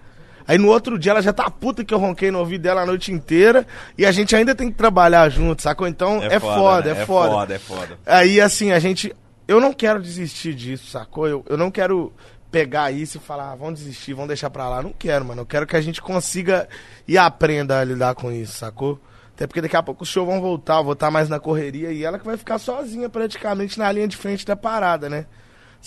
Aí 0.47 0.57
no 0.57 0.67
outro 0.67 0.99
dia 0.99 1.11
ela 1.11 1.21
já 1.21 1.31
tá 1.31 1.49
puta 1.49 1.85
que 1.85 1.93
eu 1.93 1.97
ronquei 1.97 2.29
no 2.29 2.39
ouvido 2.39 2.63
dela 2.63 2.81
a 2.81 2.85
noite 2.85 3.11
inteira 3.11 3.65
e 3.97 4.05
a 4.05 4.11
gente 4.11 4.35
ainda 4.35 4.53
tem 4.53 4.69
que 4.69 4.75
trabalhar 4.75 5.29
junto, 5.29 5.61
sacou? 5.61 5.87
Então 5.87 6.21
é, 6.21 6.39
foda, 6.39 6.93
né? 6.93 7.01
é, 7.01 7.05
foda. 7.05 7.27
É 7.27 7.31
foda, 7.31 7.53
é 7.55 7.59
foda. 7.59 7.99
Aí 8.05 8.41
assim, 8.41 8.71
a 8.71 8.79
gente. 8.79 9.15
Eu 9.47 9.59
não 9.59 9.73
quero 9.73 10.01
desistir 10.01 10.53
disso, 10.53 10.89
sacou? 10.89 11.27
Eu, 11.27 11.45
eu 11.49 11.57
não 11.57 11.69
quero 11.69 12.11
pegar 12.49 12.91
isso 12.91 13.17
e 13.17 13.19
falar, 13.19 13.51
ah, 13.51 13.55
vamos 13.55 13.79
desistir, 13.79 14.13
vamos 14.13 14.27
deixar 14.27 14.49
pra 14.49 14.69
lá. 14.69 14.81
Não 14.81 14.93
quero, 14.97 15.25
mano. 15.25 15.41
Eu 15.41 15.45
quero 15.45 15.67
que 15.67 15.75
a 15.75 15.81
gente 15.81 16.01
consiga 16.01 16.67
e 17.07 17.17
aprenda 17.17 17.79
a 17.79 17.83
lidar 17.83 18.15
com 18.15 18.31
isso, 18.31 18.53
sacou? 18.53 18.99
Até 19.35 19.47
porque 19.47 19.61
daqui 19.61 19.75
a 19.75 19.81
pouco 19.83 20.03
os 20.03 20.09
shows 20.09 20.27
vão 20.27 20.39
voltar, 20.39 20.77
eu 20.77 20.83
vou 20.83 20.93
estar 20.93 21.09
mais 21.09 21.27
na 21.27 21.39
correria 21.39 21.91
e 21.91 22.03
ela 22.03 22.19
que 22.19 22.25
vai 22.25 22.37
ficar 22.37 22.59
sozinha 22.59 23.09
praticamente 23.09 23.79
na 23.79 23.91
linha 23.91 24.07
de 24.07 24.15
frente 24.15 24.45
da 24.45 24.55
parada, 24.55 25.09
né? 25.09 25.25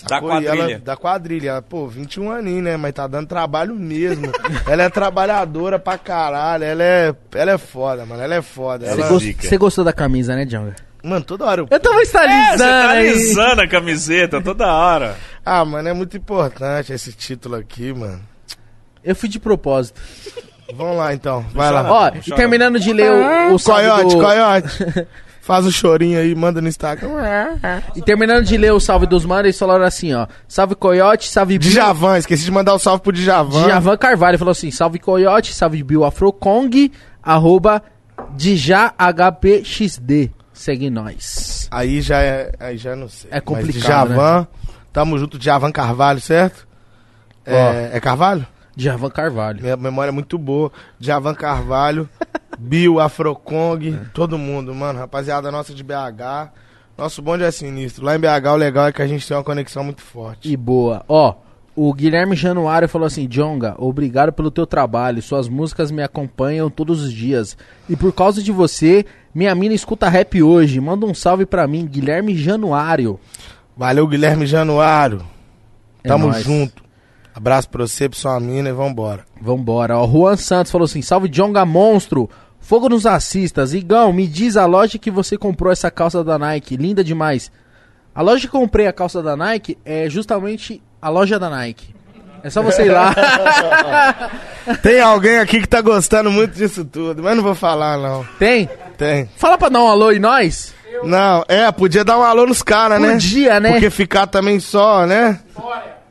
Da 0.08 0.18
E 0.18 0.20
quadrilha. 0.20 0.50
Ela, 0.50 0.78
da 0.80 0.96
quadrilha. 0.96 1.48
Ela, 1.50 1.62
pô, 1.62 1.86
21 1.86 2.30
aninhos, 2.30 2.64
né? 2.64 2.76
Mas 2.76 2.92
tá 2.92 3.06
dando 3.06 3.26
trabalho 3.28 3.74
mesmo. 3.74 4.30
ela 4.68 4.82
é 4.82 4.90
trabalhadora 4.90 5.78
pra 5.78 5.96
caralho. 5.96 6.64
Ela 6.64 6.82
é, 6.82 7.14
ela 7.34 7.52
é 7.52 7.56
foda, 7.58 8.04
mano. 8.04 8.20
Ela 8.20 8.34
é 8.34 8.42
foda. 8.42 8.84
Você 8.84 8.92
Ela... 9.00 9.08
gost- 9.08 9.24
zica. 9.24 9.48
você 9.48 9.56
gostou 9.56 9.84
da 9.84 9.92
camisa, 9.94 10.34
né, 10.36 10.44
Djonga? 10.44 10.76
Mano, 11.02 11.24
toda 11.24 11.44
hora 11.46 11.60
eu 11.62 11.68
Eu 11.70 11.80
tava 11.80 11.94
É, 11.94 11.98
você 11.98 12.02
estalizando 12.02 12.58
tá 12.58 12.90
aí. 12.90 13.08
alisando 13.08 13.62
a 13.62 13.68
camiseta 13.68 14.42
toda 14.42 14.66
hora. 14.66 15.16
Ah, 15.44 15.64
mano, 15.64 15.88
é 15.88 15.92
muito 15.94 16.14
importante 16.16 16.92
esse 16.92 17.12
título 17.12 17.54
aqui, 17.56 17.92
mano. 17.94 18.20
Eu 19.04 19.14
fui 19.16 19.28
de 19.30 19.38
propósito. 19.38 19.98
Vamos 20.74 20.96
lá 20.96 21.14
então, 21.14 21.44
vai 21.54 21.70
lá. 21.70 21.90
Ó, 21.90 22.10
e 22.26 22.32
terminando 22.32 22.80
de 22.80 22.92
ler 22.92 23.10
o, 23.10 23.54
o 23.54 23.58
salve 23.58 23.88
Coiote, 23.88 24.16
do... 24.16 24.20
coiote. 24.22 25.06
Faz 25.46 25.64
o 25.64 25.70
chorinho 25.70 26.18
aí, 26.18 26.34
manda 26.34 26.60
no 26.60 26.66
Instagram. 26.66 27.08
E 27.94 28.02
terminando 28.02 28.44
de 28.44 28.56
ler 28.56 28.72
o 28.72 28.80
salve 28.80 29.06
dos 29.06 29.24
manos, 29.24 29.44
eles 29.44 29.56
falaram 29.56 29.84
assim, 29.84 30.12
ó. 30.12 30.26
Salve 30.48 30.74
Coyote, 30.74 31.28
salve 31.28 31.56
Bill. 31.56 31.70
Djavan, 31.70 32.18
esqueci 32.18 32.44
de 32.44 32.50
mandar 32.50 32.74
o 32.74 32.80
salve 32.80 33.00
pro 33.00 33.12
Djavan. 33.12 33.62
Djavan 33.62 33.96
Carvalho 33.96 34.36
falou 34.40 34.50
assim: 34.50 34.72
salve 34.72 34.98
Coyote, 34.98 35.54
salve 35.54 35.84
Bill 35.84 36.04
Afrocong, 36.04 36.90
arroba 37.22 37.80
DjaHPXD. 38.36 40.32
Segue 40.52 40.90
nós. 40.90 41.68
Aí 41.70 42.00
já 42.00 42.20
é, 42.20 42.52
aí 42.58 42.76
já 42.76 42.96
não 42.96 43.08
sei. 43.08 43.30
É 43.30 43.40
complicado, 43.40 44.08
Mas 44.08 44.16
Djavan, 44.16 44.48
tamo 44.92 45.16
junto, 45.16 45.38
Djavan 45.38 45.70
Carvalho, 45.70 46.20
certo? 46.20 46.66
É, 47.44 47.90
é 47.92 48.00
Carvalho? 48.00 48.44
Djavan 48.76 49.10
Carvalho. 49.10 49.62
Minha 49.62 49.76
memória 49.76 50.10
é 50.10 50.12
muito 50.12 50.36
boa. 50.38 50.70
Djavan 51.00 51.34
Carvalho, 51.34 52.08
Bill, 52.58 53.00
Afrocong, 53.00 53.98
todo 54.12 54.36
mundo, 54.38 54.74
mano. 54.74 54.98
Rapaziada 54.98 55.50
nossa 55.50 55.72
de 55.74 55.82
BH. 55.82 56.50
Nosso 56.96 57.20
bonde 57.22 57.42
é 57.44 57.50
sinistro. 57.50 58.04
Lá 58.04 58.14
em 58.16 58.18
BH 58.18 58.46
o 58.52 58.56
legal 58.56 58.86
é 58.86 58.92
que 58.92 59.02
a 59.02 59.06
gente 59.06 59.26
tem 59.26 59.36
uma 59.36 59.42
conexão 59.44 59.82
muito 59.82 60.00
forte. 60.02 60.50
E 60.50 60.56
boa. 60.56 61.04
Ó, 61.08 61.34
o 61.74 61.92
Guilherme 61.92 62.34
Januário 62.36 62.88
falou 62.88 63.06
assim: 63.06 63.26
Jonga, 63.26 63.74
obrigado 63.78 64.32
pelo 64.32 64.50
teu 64.50 64.66
trabalho. 64.66 65.20
Suas 65.22 65.48
músicas 65.48 65.90
me 65.90 66.02
acompanham 66.02 66.70
todos 66.70 67.02
os 67.02 67.12
dias. 67.12 67.56
E 67.88 67.94
por 67.96 68.12
causa 68.12 68.42
de 68.42 68.50
você, 68.52 69.04
minha 69.34 69.54
mina 69.54 69.74
escuta 69.74 70.08
rap 70.08 70.42
hoje. 70.42 70.80
Manda 70.80 71.04
um 71.04 71.12
salve 71.14 71.44
pra 71.44 71.66
mim, 71.66 71.86
Guilherme 71.86 72.34
Januário. 72.34 73.20
Valeu, 73.76 74.06
Guilherme 74.06 74.46
Januário. 74.46 75.20
É 76.02 76.08
Tamo 76.08 76.28
nóis. 76.28 76.42
junto. 76.42 76.85
Abraço 77.36 77.68
pra 77.68 77.86
você, 77.86 78.08
pra 78.08 78.18
sua 78.18 78.40
mina 78.40 78.70
e 78.70 78.72
vambora. 78.72 79.26
Vambora. 79.38 79.98
Ó, 79.98 80.08
Juan 80.08 80.38
Santos 80.38 80.72
falou 80.72 80.86
assim: 80.86 81.02
salve 81.02 81.28
Jonga 81.28 81.66
Monstro. 81.66 82.30
Fogo 82.58 82.88
nos 82.88 83.04
assistas. 83.04 83.74
Igão, 83.74 84.10
me 84.10 84.26
diz 84.26 84.56
a 84.56 84.64
loja 84.64 84.98
que 84.98 85.10
você 85.10 85.36
comprou 85.36 85.70
essa 85.70 85.90
calça 85.90 86.24
da 86.24 86.38
Nike. 86.38 86.78
Linda 86.78 87.04
demais. 87.04 87.52
A 88.14 88.22
loja 88.22 88.48
que 88.48 88.56
eu 88.56 88.60
comprei 88.60 88.86
a 88.86 88.92
calça 88.92 89.22
da 89.22 89.36
Nike 89.36 89.76
é 89.84 90.08
justamente 90.08 90.82
a 91.00 91.10
loja 91.10 91.38
da 91.38 91.50
Nike. 91.50 91.94
É 92.42 92.48
só 92.48 92.62
você 92.62 92.86
ir 92.86 92.90
lá. 92.90 93.14
Tem 94.82 94.98
alguém 94.98 95.38
aqui 95.38 95.60
que 95.60 95.68
tá 95.68 95.82
gostando 95.82 96.30
muito 96.30 96.54
disso 96.54 96.86
tudo, 96.86 97.22
mas 97.22 97.36
não 97.36 97.42
vou 97.42 97.54
falar, 97.54 97.98
não. 97.98 98.24
Tem? 98.38 98.68
Tem. 98.96 99.28
Fala 99.36 99.58
pra 99.58 99.68
dar 99.68 99.82
um 99.82 99.88
alô 99.88 100.10
em 100.10 100.18
nós. 100.18 100.74
Não, 101.04 101.44
é, 101.48 101.70
podia 101.70 102.02
dar 102.02 102.18
um 102.18 102.22
alô 102.22 102.46
nos 102.46 102.62
caras, 102.62 102.98
né? 102.98 103.12
Podia, 103.12 103.60
né? 103.60 103.72
Porque 103.72 103.90
ficar 103.90 104.26
também 104.26 104.58
só, 104.58 105.04
né? 105.06 105.38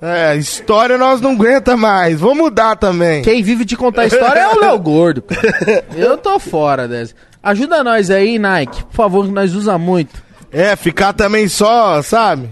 É, 0.02 0.36
história 0.36 0.98
nós 0.98 1.22
não 1.22 1.32
aguenta 1.32 1.76
mais. 1.78 2.20
Vou 2.20 2.36
mudar 2.36 2.76
também. 2.76 3.22
Quem 3.22 3.42
vive 3.42 3.66
de 3.66 3.76
contar 3.78 4.06
história 4.06 4.40
é 4.40 4.48
o 4.50 4.60
Léo 4.60 4.80
Gordo. 4.80 5.22
cara. 5.22 5.86
Eu 5.96 6.18
tô 6.18 6.38
fora 6.40 6.88
dessa. 6.88 7.14
Ajuda 7.42 7.84
nós 7.84 8.10
aí, 8.10 8.38
Nike. 8.38 8.84
Por 8.84 8.94
favor, 8.94 9.26
que 9.26 9.32
nós 9.32 9.54
usa 9.56 9.78
muito. 9.78 10.24
É, 10.52 10.76
ficar 10.76 11.14
também 11.14 11.48
só, 11.48 12.02
sabe? 12.02 12.50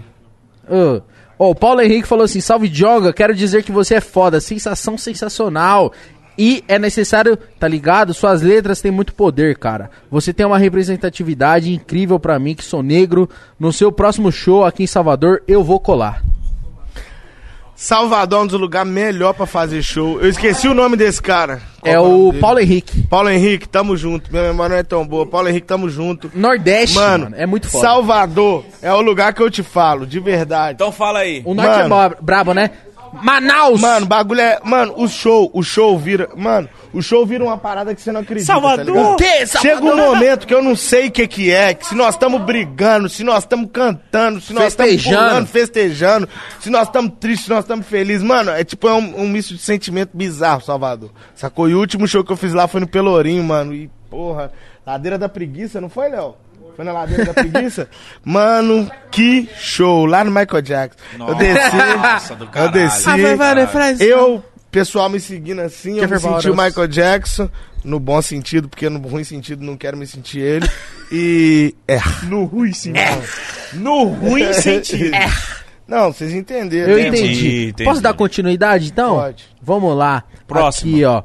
Ô, 0.68 1.00
Ó, 1.38 1.50
o 1.50 1.54
Paulo 1.54 1.80
Henrique 1.80 2.06
falou 2.06 2.24
assim: 2.24 2.40
Salve 2.40 2.68
Jonga, 2.68 3.12
quero 3.12 3.34
dizer 3.34 3.62
que 3.62 3.72
você 3.72 3.96
é 3.96 4.00
foda, 4.00 4.40
sensação 4.40 4.96
sensacional. 4.96 5.92
E 6.36 6.64
é 6.66 6.80
necessário, 6.80 7.36
tá 7.60 7.68
ligado? 7.68 8.12
Suas 8.12 8.42
letras 8.42 8.80
têm 8.80 8.90
muito 8.90 9.14
poder, 9.14 9.56
cara. 9.56 9.88
Você 10.10 10.32
tem 10.32 10.44
uma 10.44 10.58
representatividade 10.58 11.72
incrível 11.72 12.18
pra 12.18 12.40
mim, 12.40 12.56
que 12.56 12.64
sou 12.64 12.82
negro. 12.82 13.28
No 13.58 13.72
seu 13.72 13.92
próximo 13.92 14.32
show 14.32 14.64
aqui 14.64 14.82
em 14.82 14.86
Salvador, 14.88 15.42
eu 15.46 15.62
vou 15.62 15.78
colar. 15.78 16.24
Salvador 17.76 18.40
é 18.40 18.42
um 18.44 18.46
dos 18.46 18.60
lugares 18.60 18.90
melhor 18.90 19.32
pra 19.34 19.46
fazer 19.46 19.82
show. 19.82 20.20
Eu 20.20 20.28
esqueci 20.28 20.68
o 20.68 20.74
nome 20.74 20.96
desse 20.96 21.20
cara. 21.20 21.60
Qual 21.80 21.92
é 21.94 21.98
o 21.98 22.28
dele? 22.30 22.40
Paulo 22.40 22.60
Henrique. 22.60 23.02
Paulo 23.08 23.28
Henrique, 23.30 23.68
tamo 23.68 23.96
junto. 23.96 24.30
Minha 24.30 24.44
memória 24.44 24.74
não 24.74 24.80
é 24.80 24.82
tão 24.84 25.06
boa. 25.06 25.26
Paulo 25.26 25.48
Henrique, 25.48 25.66
tamo 25.66 25.88
junto. 25.90 26.30
Nordeste, 26.34 26.94
Mano, 26.96 27.24
mano, 27.24 27.36
é 27.36 27.46
muito 27.46 27.68
foda. 27.68 27.86
Salvador 27.88 28.64
é 28.80 28.92
o 28.92 29.00
lugar 29.00 29.34
que 29.34 29.42
eu 29.42 29.50
te 29.50 29.62
falo, 29.62 30.06
de 30.06 30.20
verdade. 30.20 30.74
Então 30.74 30.92
fala 30.92 31.18
aí. 31.20 31.42
O 31.44 31.52
Norte 31.52 31.80
é 31.80 31.88
Mano. 31.88 32.08
bra- 32.10 32.16
brabo, 32.20 32.54
né? 32.54 32.70
Manaus! 33.22 33.80
Mano, 33.80 34.06
o 34.06 34.08
bagulho 34.08 34.40
é. 34.40 34.58
Mano, 34.64 34.94
o 34.96 35.06
show, 35.08 35.50
o 35.52 35.62
show 35.62 35.96
vira. 35.98 36.28
Mano, 36.36 36.68
o 36.94 37.02
show 37.02 37.26
vira 37.26 37.42
uma 37.44 37.58
parada 37.58 37.94
que 37.94 38.00
você 38.00 38.12
não 38.12 38.20
acredita. 38.20 38.46
Salvador! 38.46 39.16
Tá? 39.16 39.24
Que, 39.24 39.46
Chega 39.46 39.82
um 39.84 39.96
momento 39.96 40.46
que 40.46 40.54
eu 40.54 40.62
não 40.62 40.76
sei 40.76 41.08
o 41.08 41.10
que 41.10 41.26
que 41.26 41.50
é, 41.50 41.74
que 41.74 41.86
se 41.86 41.94
nós 41.94 42.14
estamos 42.14 42.40
brigando, 42.42 43.08
se 43.08 43.24
nós 43.24 43.44
estamos 43.44 43.68
cantando, 43.72 44.40
se 44.40 44.52
nós 44.52 44.68
estamos 44.68 45.02
pulando, 45.02 45.46
festejando, 45.46 46.28
se 46.60 46.70
nós 46.70 46.88
estamos 46.88 47.12
tristes, 47.18 47.46
se 47.46 47.50
nós 47.50 47.64
estamos 47.64 47.86
felizes. 47.86 48.22
Mano, 48.22 48.50
é 48.50 48.64
tipo 48.64 48.88
é 48.88 48.94
um, 48.94 49.22
um 49.22 49.28
misto 49.28 49.54
de 49.54 49.60
sentimento 49.60 50.10
bizarro, 50.14 50.60
Salvador. 50.60 51.10
Sacou? 51.34 51.68
E 51.68 51.74
o 51.74 51.80
último 51.80 52.06
show 52.06 52.24
que 52.24 52.32
eu 52.32 52.36
fiz 52.36 52.52
lá 52.54 52.68
foi 52.68 52.80
no 52.80 52.86
Pelourinho, 52.86 53.42
mano. 53.42 53.74
E, 53.74 53.90
porra, 54.08 54.52
Ladeira 54.86 55.18
da 55.18 55.28
Preguiça, 55.28 55.80
não 55.80 55.88
foi, 55.88 56.08
Léo? 56.08 56.36
Foi 56.76 56.84
na 56.84 56.92
Ladeira 56.92 57.24
da 57.26 57.34
Preguiça? 57.34 57.88
Mano, 58.24 58.90
que 59.10 59.48
show! 59.56 60.06
Lá 60.06 60.24
no 60.24 60.30
Michael 60.30 60.62
Jackson. 60.62 60.98
eu 61.28 61.34
desci. 61.36 61.76
Nossa, 61.96 62.34
do 62.34 62.44
eu 62.44 62.48
caralho. 62.48 62.72
desci. 62.72 63.04
Eu, 64.00 64.44
pessoal 64.74 65.08
me 65.08 65.20
seguindo 65.20 65.60
assim, 65.60 65.98
eu 65.98 66.08
me 66.08 66.18
senti 66.18 66.50
o. 66.50 66.56
Michael 66.56 66.88
Jackson, 66.88 67.48
no 67.84 68.00
bom 68.00 68.20
sentido, 68.20 68.68
porque 68.68 68.88
no 68.88 68.98
ruim 68.98 69.22
sentido 69.22 69.64
não 69.64 69.76
quero 69.76 69.96
me 69.96 70.06
sentir 70.06 70.40
ele. 70.40 70.68
E. 71.12 71.74
É. 71.86 71.98
No 72.24 72.44
ruim 72.44 72.72
sentido. 72.72 73.22
No 73.74 74.04
ruim 74.04 74.50
sentido. 74.54 75.16
Não, 75.86 76.12
vocês 76.12 76.32
entenderam. 76.32 76.92
Eu 76.92 76.98
entendi. 76.98 77.18
Entendi, 77.18 77.64
entendi. 77.68 77.84
Posso 77.84 78.00
dar 78.00 78.14
continuidade, 78.14 78.90
então? 78.90 79.16
Pode. 79.16 79.44
Vamos 79.62 79.96
lá. 79.96 80.24
Próximo. 80.48 80.92
Aqui, 80.92 81.04
ó. 81.04 81.22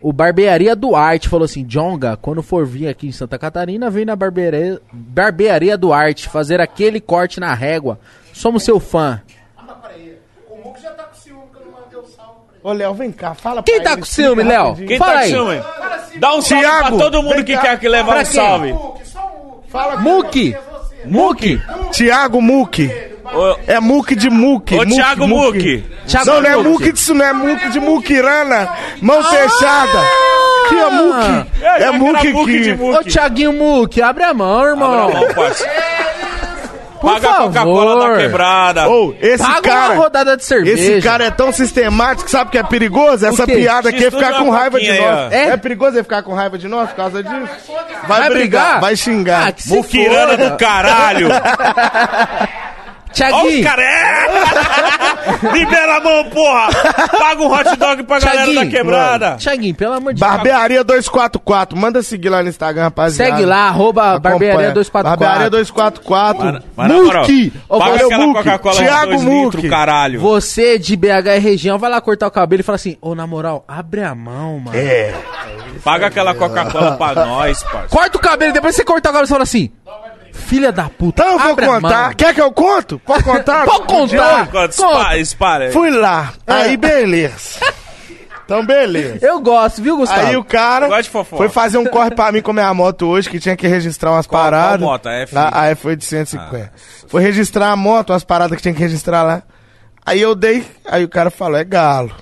O 0.00 0.12
Barbearia 0.12 0.76
Duarte 0.76 1.28
falou 1.28 1.44
assim: 1.44 1.64
Jonga, 1.64 2.16
quando 2.16 2.42
for 2.42 2.64
vir 2.64 2.88
aqui 2.88 3.08
em 3.08 3.12
Santa 3.12 3.36
Catarina, 3.38 3.90
vem 3.90 4.04
na 4.04 4.14
barbearia, 4.14 4.80
barbearia 4.92 5.76
Duarte 5.76 6.28
fazer 6.28 6.60
aquele 6.60 7.00
corte 7.00 7.40
na 7.40 7.52
régua. 7.52 7.98
Somos 8.32 8.62
seu 8.62 8.78
fã. 8.78 9.20
O 10.48 10.56
Muco 10.64 10.80
já 10.80 10.92
tá 10.92 11.02
com 11.04 11.14
ciúme 11.16 11.42
que 11.52 11.56
eu 11.56 11.66
não 11.66 11.72
mandei 11.72 11.98
o 11.98 12.04
salve 12.06 12.40
pra 12.46 12.46
ele. 12.46 12.54
Ô, 12.68 12.72
Léo, 12.72 12.94
vem 12.94 13.12
cá, 13.12 13.32
fala 13.32 13.62
Quem 13.62 13.76
pra 13.76 13.84
tá 13.84 13.90
ele, 13.92 14.00
com 14.00 14.06
ciúme, 14.06 14.28
explica 14.42 14.48
Léo? 14.48 14.62
rapidinho. 14.64 14.88
Quem 14.88 14.98
Fala 14.98 15.12
tá 15.12 15.18
aí. 15.20 15.30
com 15.30 15.36
ciúme? 15.36 15.62
Dá 16.16 16.34
um 16.34 16.42
salve 16.42 16.64
Thiago, 16.64 16.88
pra 16.88 16.98
todo 16.98 17.22
mundo 17.22 17.34
vem 17.36 17.44
que 17.44 17.54
cá. 17.54 17.60
quer 17.60 17.78
que 17.78 17.88
levar 17.88 18.12
Pra 18.12 18.20
um 18.22 18.24
quem? 18.24 18.32
salve. 18.32 18.72
Muque, 18.72 19.04
só 19.06 19.20
o 19.20 19.46
Muque. 19.46 19.70
Fala 19.70 19.96
Muki! 19.98 20.56
Muki! 21.04 21.62
Tiago 21.92 22.42
Muque. 22.42 22.90
Ô, 23.24 23.56
É 23.68 23.78
Muque 23.78 24.16
de 24.16 24.28
Muque. 24.28 24.74
ô 24.74 24.78
Muque, 24.78 24.94
Thiago 24.96 25.28
Muque. 25.28 25.84
Thiago 26.08 26.26
Não, 26.26 26.40
não 26.40 26.50
é 26.50 26.56
Muki. 26.56 26.68
Muque 26.70 26.92
disso, 26.92 27.14
não 27.14 27.24
é 27.24 27.32
Muque 27.32 27.68
de 27.70 27.78
Muquirana. 27.78 28.68
Mão 29.00 29.22
fechada. 29.22 30.00
Que 30.68 30.74
é 30.74 30.90
Muque. 30.90 31.20
já 31.22 31.44
que 31.44 31.64
É 31.64 31.82
era 31.84 31.92
Muque 31.92 32.32
Muque 32.32 32.60
de 32.62 32.70
aqui. 32.72 32.82
Muque. 32.82 32.98
Ô, 32.98 33.04
Thiaguinho 33.04 33.52
Muki, 33.52 34.02
abre 34.02 34.24
a 34.24 34.34
mão, 34.34 34.64
irmão. 34.64 35.04
Abra 35.04 35.18
a 35.18 35.20
mão, 35.20 35.34
parça. 35.34 35.64
Por 37.00 37.12
Paga 37.12 37.30
a 37.30 37.34
favor. 37.34 37.52
Coca-Cola 37.52 38.08
da 38.08 38.16
quebrada. 38.22 38.88
Ô, 38.88 39.14
esse 39.20 39.44
Paga 39.44 39.60
cara. 39.62 39.92
uma 39.94 40.02
rodada 40.02 40.36
de 40.36 40.44
cerveja. 40.44 40.92
Esse 40.92 41.02
cara 41.02 41.24
é 41.24 41.30
tão 41.30 41.52
sistemático, 41.52 42.30
sabe 42.30 42.48
o 42.48 42.50
que 42.50 42.58
é 42.58 42.62
perigoso? 42.62 43.26
Essa 43.26 43.46
piada 43.46 43.88
aqui 43.90 44.04
é 44.04 44.10
ficar 44.10 44.34
com 44.38 44.50
raiva 44.50 44.80
de 44.80 44.88
nós. 44.88 45.32
É? 45.32 45.48
É? 45.48 45.56
perigoso 45.56 45.96
ele 45.96 46.02
ficar 46.02 46.22
com 46.22 46.32
raiva 46.34 46.56
de 46.58 46.68
nós 46.68 46.88
por 46.90 46.96
causa 46.96 47.22
disso? 47.22 47.48
Vai, 48.06 48.20
Vai 48.20 48.30
brigar? 48.30 48.32
brigar, 48.32 48.80
vai 48.80 48.96
xingar. 48.96 49.48
Ah, 49.48 49.54
Muquirana 49.66 50.36
do 50.36 50.56
caralho. 50.56 51.28
Ó 53.32 53.44
os 53.44 53.60
caras. 53.62 53.84
É. 53.84 55.52
Libera 55.52 55.96
a 55.96 56.00
mão, 56.00 56.24
porra. 56.30 56.68
Paga 57.18 57.42
um 57.42 57.52
hot 57.52 57.76
dog 57.76 58.02
pra 58.04 58.18
galera 58.20 58.54
da 58.54 58.66
quebrada. 58.66 59.36
Thiaguinho, 59.36 59.74
pelo 59.74 59.94
amor 59.94 60.14
de 60.14 60.20
Deus. 60.20 60.32
Barbearia 60.32 60.84
244. 60.84 61.76
Manda 61.76 62.02
seguir 62.02 62.28
lá 62.28 62.42
no 62.42 62.48
Instagram, 62.48 62.82
rapaziada. 62.84 63.32
Segue 63.32 63.46
lá, 63.46 63.68
arroba 63.68 64.18
barbearia 64.18 64.72
244. 64.72 65.18
Barbearia 65.18 65.50
244. 65.50 66.62
Mas, 66.76 66.88
na 66.88 66.94
moral, 66.94 67.20
Muque. 67.22 67.52
Ô, 67.68 67.78
Paga 67.78 67.92
valeu, 67.92 68.06
aquela. 68.06 68.26
Coca-Cola 68.34 68.74
de 68.74 68.82
Thiago 68.84 69.10
2 69.12 69.22
Muque. 69.22 69.56
litros, 69.56 69.70
caralho. 69.70 70.20
Você 70.20 70.78
de 70.78 70.96
BH 70.96 71.36
e 71.36 71.38
região, 71.38 71.78
vai 71.78 71.90
lá 71.90 72.00
cortar 72.00 72.26
o 72.26 72.30
cabelo 72.30 72.60
e 72.60 72.64
fala 72.64 72.76
assim: 72.76 72.96
Ô, 73.00 73.14
na 73.14 73.26
moral, 73.26 73.64
abre 73.66 74.02
a 74.02 74.14
mão, 74.14 74.60
mano. 74.60 74.76
É. 74.76 75.14
Paga 75.84 76.06
aquela 76.06 76.34
Coca-Cola 76.34 76.96
pra 76.96 77.26
nós, 77.26 77.62
parça. 77.62 77.88
Corta 77.88 78.18
o 78.18 78.20
cabelo, 78.20 78.52
depois 78.52 78.74
você 78.74 78.84
cortar 78.84 79.10
o 79.10 79.12
cabelo 79.12 79.26
e 79.26 79.30
fala 79.30 79.42
assim: 79.42 79.70
Filha 80.36 80.70
da 80.70 80.88
puta, 80.88 81.22
Então 81.22 81.32
eu 81.32 81.38
vou 81.38 81.56
contar. 81.56 82.14
Quer 82.14 82.34
que 82.34 82.40
eu 82.40 82.52
conto? 82.52 82.98
Pode 83.04 83.24
contar? 83.24 83.64
Pode 83.64 83.86
contar. 83.86 84.46
Conta, 84.46 84.68
Conta. 84.76 85.16
espalha. 85.18 85.72
Fui 85.72 85.90
lá. 85.90 86.32
É. 86.46 86.52
Aí, 86.52 86.76
beleza. 86.76 87.58
Então, 88.44 88.64
beleza. 88.64 89.18
Eu 89.26 89.40
gosto, 89.40 89.82
viu, 89.82 89.96
Gustavo? 89.96 90.24
Aí 90.24 90.36
o 90.36 90.44
cara 90.44 90.88
foi 91.36 91.48
fazer 91.48 91.78
um 91.78 91.84
corre 91.86 92.12
pra 92.12 92.30
mim 92.30 92.40
com 92.40 92.52
a 92.52 92.54
minha 92.54 92.72
moto 92.72 93.06
hoje, 93.06 93.28
que 93.28 93.40
tinha 93.40 93.56
que 93.56 93.66
registrar 93.66 94.12
umas 94.12 94.26
Qual- 94.26 94.40
paradas. 94.40 94.78
qual 94.80 94.90
moto? 94.92 95.08
A 95.08 95.12
F? 95.14 95.34
Lá, 95.34 95.50
a 95.52 95.66
F 95.70 95.82
foi 95.82 95.96
de 95.96 96.04
150. 96.04 96.72
foi 97.08 97.22
registrar 97.22 97.70
a 97.72 97.76
moto, 97.76 98.10
umas 98.10 98.22
paradas 98.22 98.56
que 98.56 98.62
tinha 98.62 98.72
que 98.74 98.80
registrar 98.80 99.24
lá. 99.24 99.42
Aí 100.04 100.20
eu 100.22 100.36
dei, 100.36 100.64
aí 100.88 101.02
o 101.02 101.08
cara 101.08 101.28
falou, 101.28 101.58
é 101.58 101.64
galo. 101.64 102.12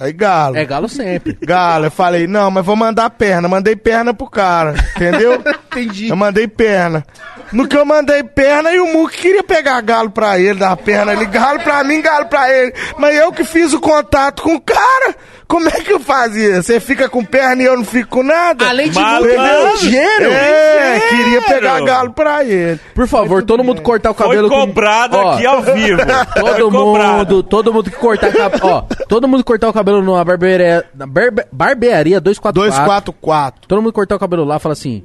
Aí 0.00 0.12
galo. 0.12 0.56
É 0.56 0.64
galo 0.64 0.88
sempre. 0.88 1.38
Galo, 1.40 1.84
eu 1.84 1.90
falei, 1.92 2.26
não, 2.26 2.50
mas 2.50 2.66
vou 2.66 2.74
mandar 2.74 3.08
perna. 3.10 3.46
Mandei 3.46 3.76
perna 3.76 4.12
pro 4.12 4.28
cara, 4.28 4.74
entendeu? 4.96 5.40
Entendi. 5.80 6.08
Eu 6.08 6.16
mandei 6.16 6.46
perna. 6.48 7.04
No 7.52 7.68
que 7.68 7.76
eu 7.76 7.84
mandei 7.84 8.22
perna, 8.24 8.72
e 8.72 8.80
o 8.80 8.92
Muque 8.92 9.18
queria 9.18 9.42
pegar 9.44 9.80
galo 9.80 10.10
pra 10.10 10.38
ele, 10.38 10.58
dar 10.58 10.76
perna 10.76 11.12
ali, 11.12 11.26
galo 11.26 11.60
pra 11.60 11.84
mim, 11.84 12.00
galo 12.00 12.26
pra 12.26 12.52
ele. 12.52 12.72
Mas 12.98 13.14
eu 13.16 13.30
que 13.32 13.44
fiz 13.44 13.72
o 13.72 13.80
contato 13.80 14.42
com 14.42 14.54
o 14.56 14.60
cara, 14.60 15.14
como 15.46 15.68
é 15.68 15.72
que 15.72 15.92
eu 15.92 16.00
fazia? 16.00 16.60
Você 16.62 16.80
fica 16.80 17.08
com 17.08 17.24
perna 17.24 17.62
e 17.62 17.66
eu 17.66 17.76
não 17.76 17.84
fico 17.84 18.08
com 18.08 18.22
nada? 18.24 18.68
Além 18.68 18.88
de 18.88 18.98
Malandro. 18.98 19.28
muito, 19.28 19.40
é 19.44 19.72
ligeiro. 19.72 20.30
É, 20.32 21.00
queria 21.10 21.42
pegar 21.42 21.80
galo 21.82 22.12
pra 22.12 22.44
ele. 22.44 22.80
Por 22.94 23.06
favor, 23.06 23.42
todo 23.44 23.62
mundo 23.62 23.82
cortar 23.82 24.10
o 24.10 24.14
Foi 24.14 24.26
cabelo 24.26 24.48
com- 24.48 24.66
cobrado 24.66 25.16
Ó, 25.16 25.32
aqui 25.34 25.46
ao 25.46 25.62
vivo. 25.62 26.00
Foi 26.34 26.42
Todo 26.54 26.70
mundo, 26.70 27.42
todo 27.42 27.72
mundo 27.72 27.90
que 27.90 27.96
cortar 27.96 28.32
cabelo, 28.32 28.66
ó, 28.66 28.82
todo 29.08 29.28
mundo 29.28 29.44
que 29.44 29.46
cortar 29.46 29.68
o 29.68 29.72
cabelo 29.72 30.02
numa 30.02 30.24
barbearia, 30.24 30.84
na 30.94 31.06
barbe- 31.06 31.44
barbearia 31.52 32.20
244. 32.20 33.12
244. 33.12 33.68
Todo 33.68 33.80
mundo 33.82 33.92
cortar 33.92 34.16
o 34.16 34.18
cabelo 34.18 34.44
lá, 34.44 34.58
fala 34.58 34.72
assim: 34.72 35.04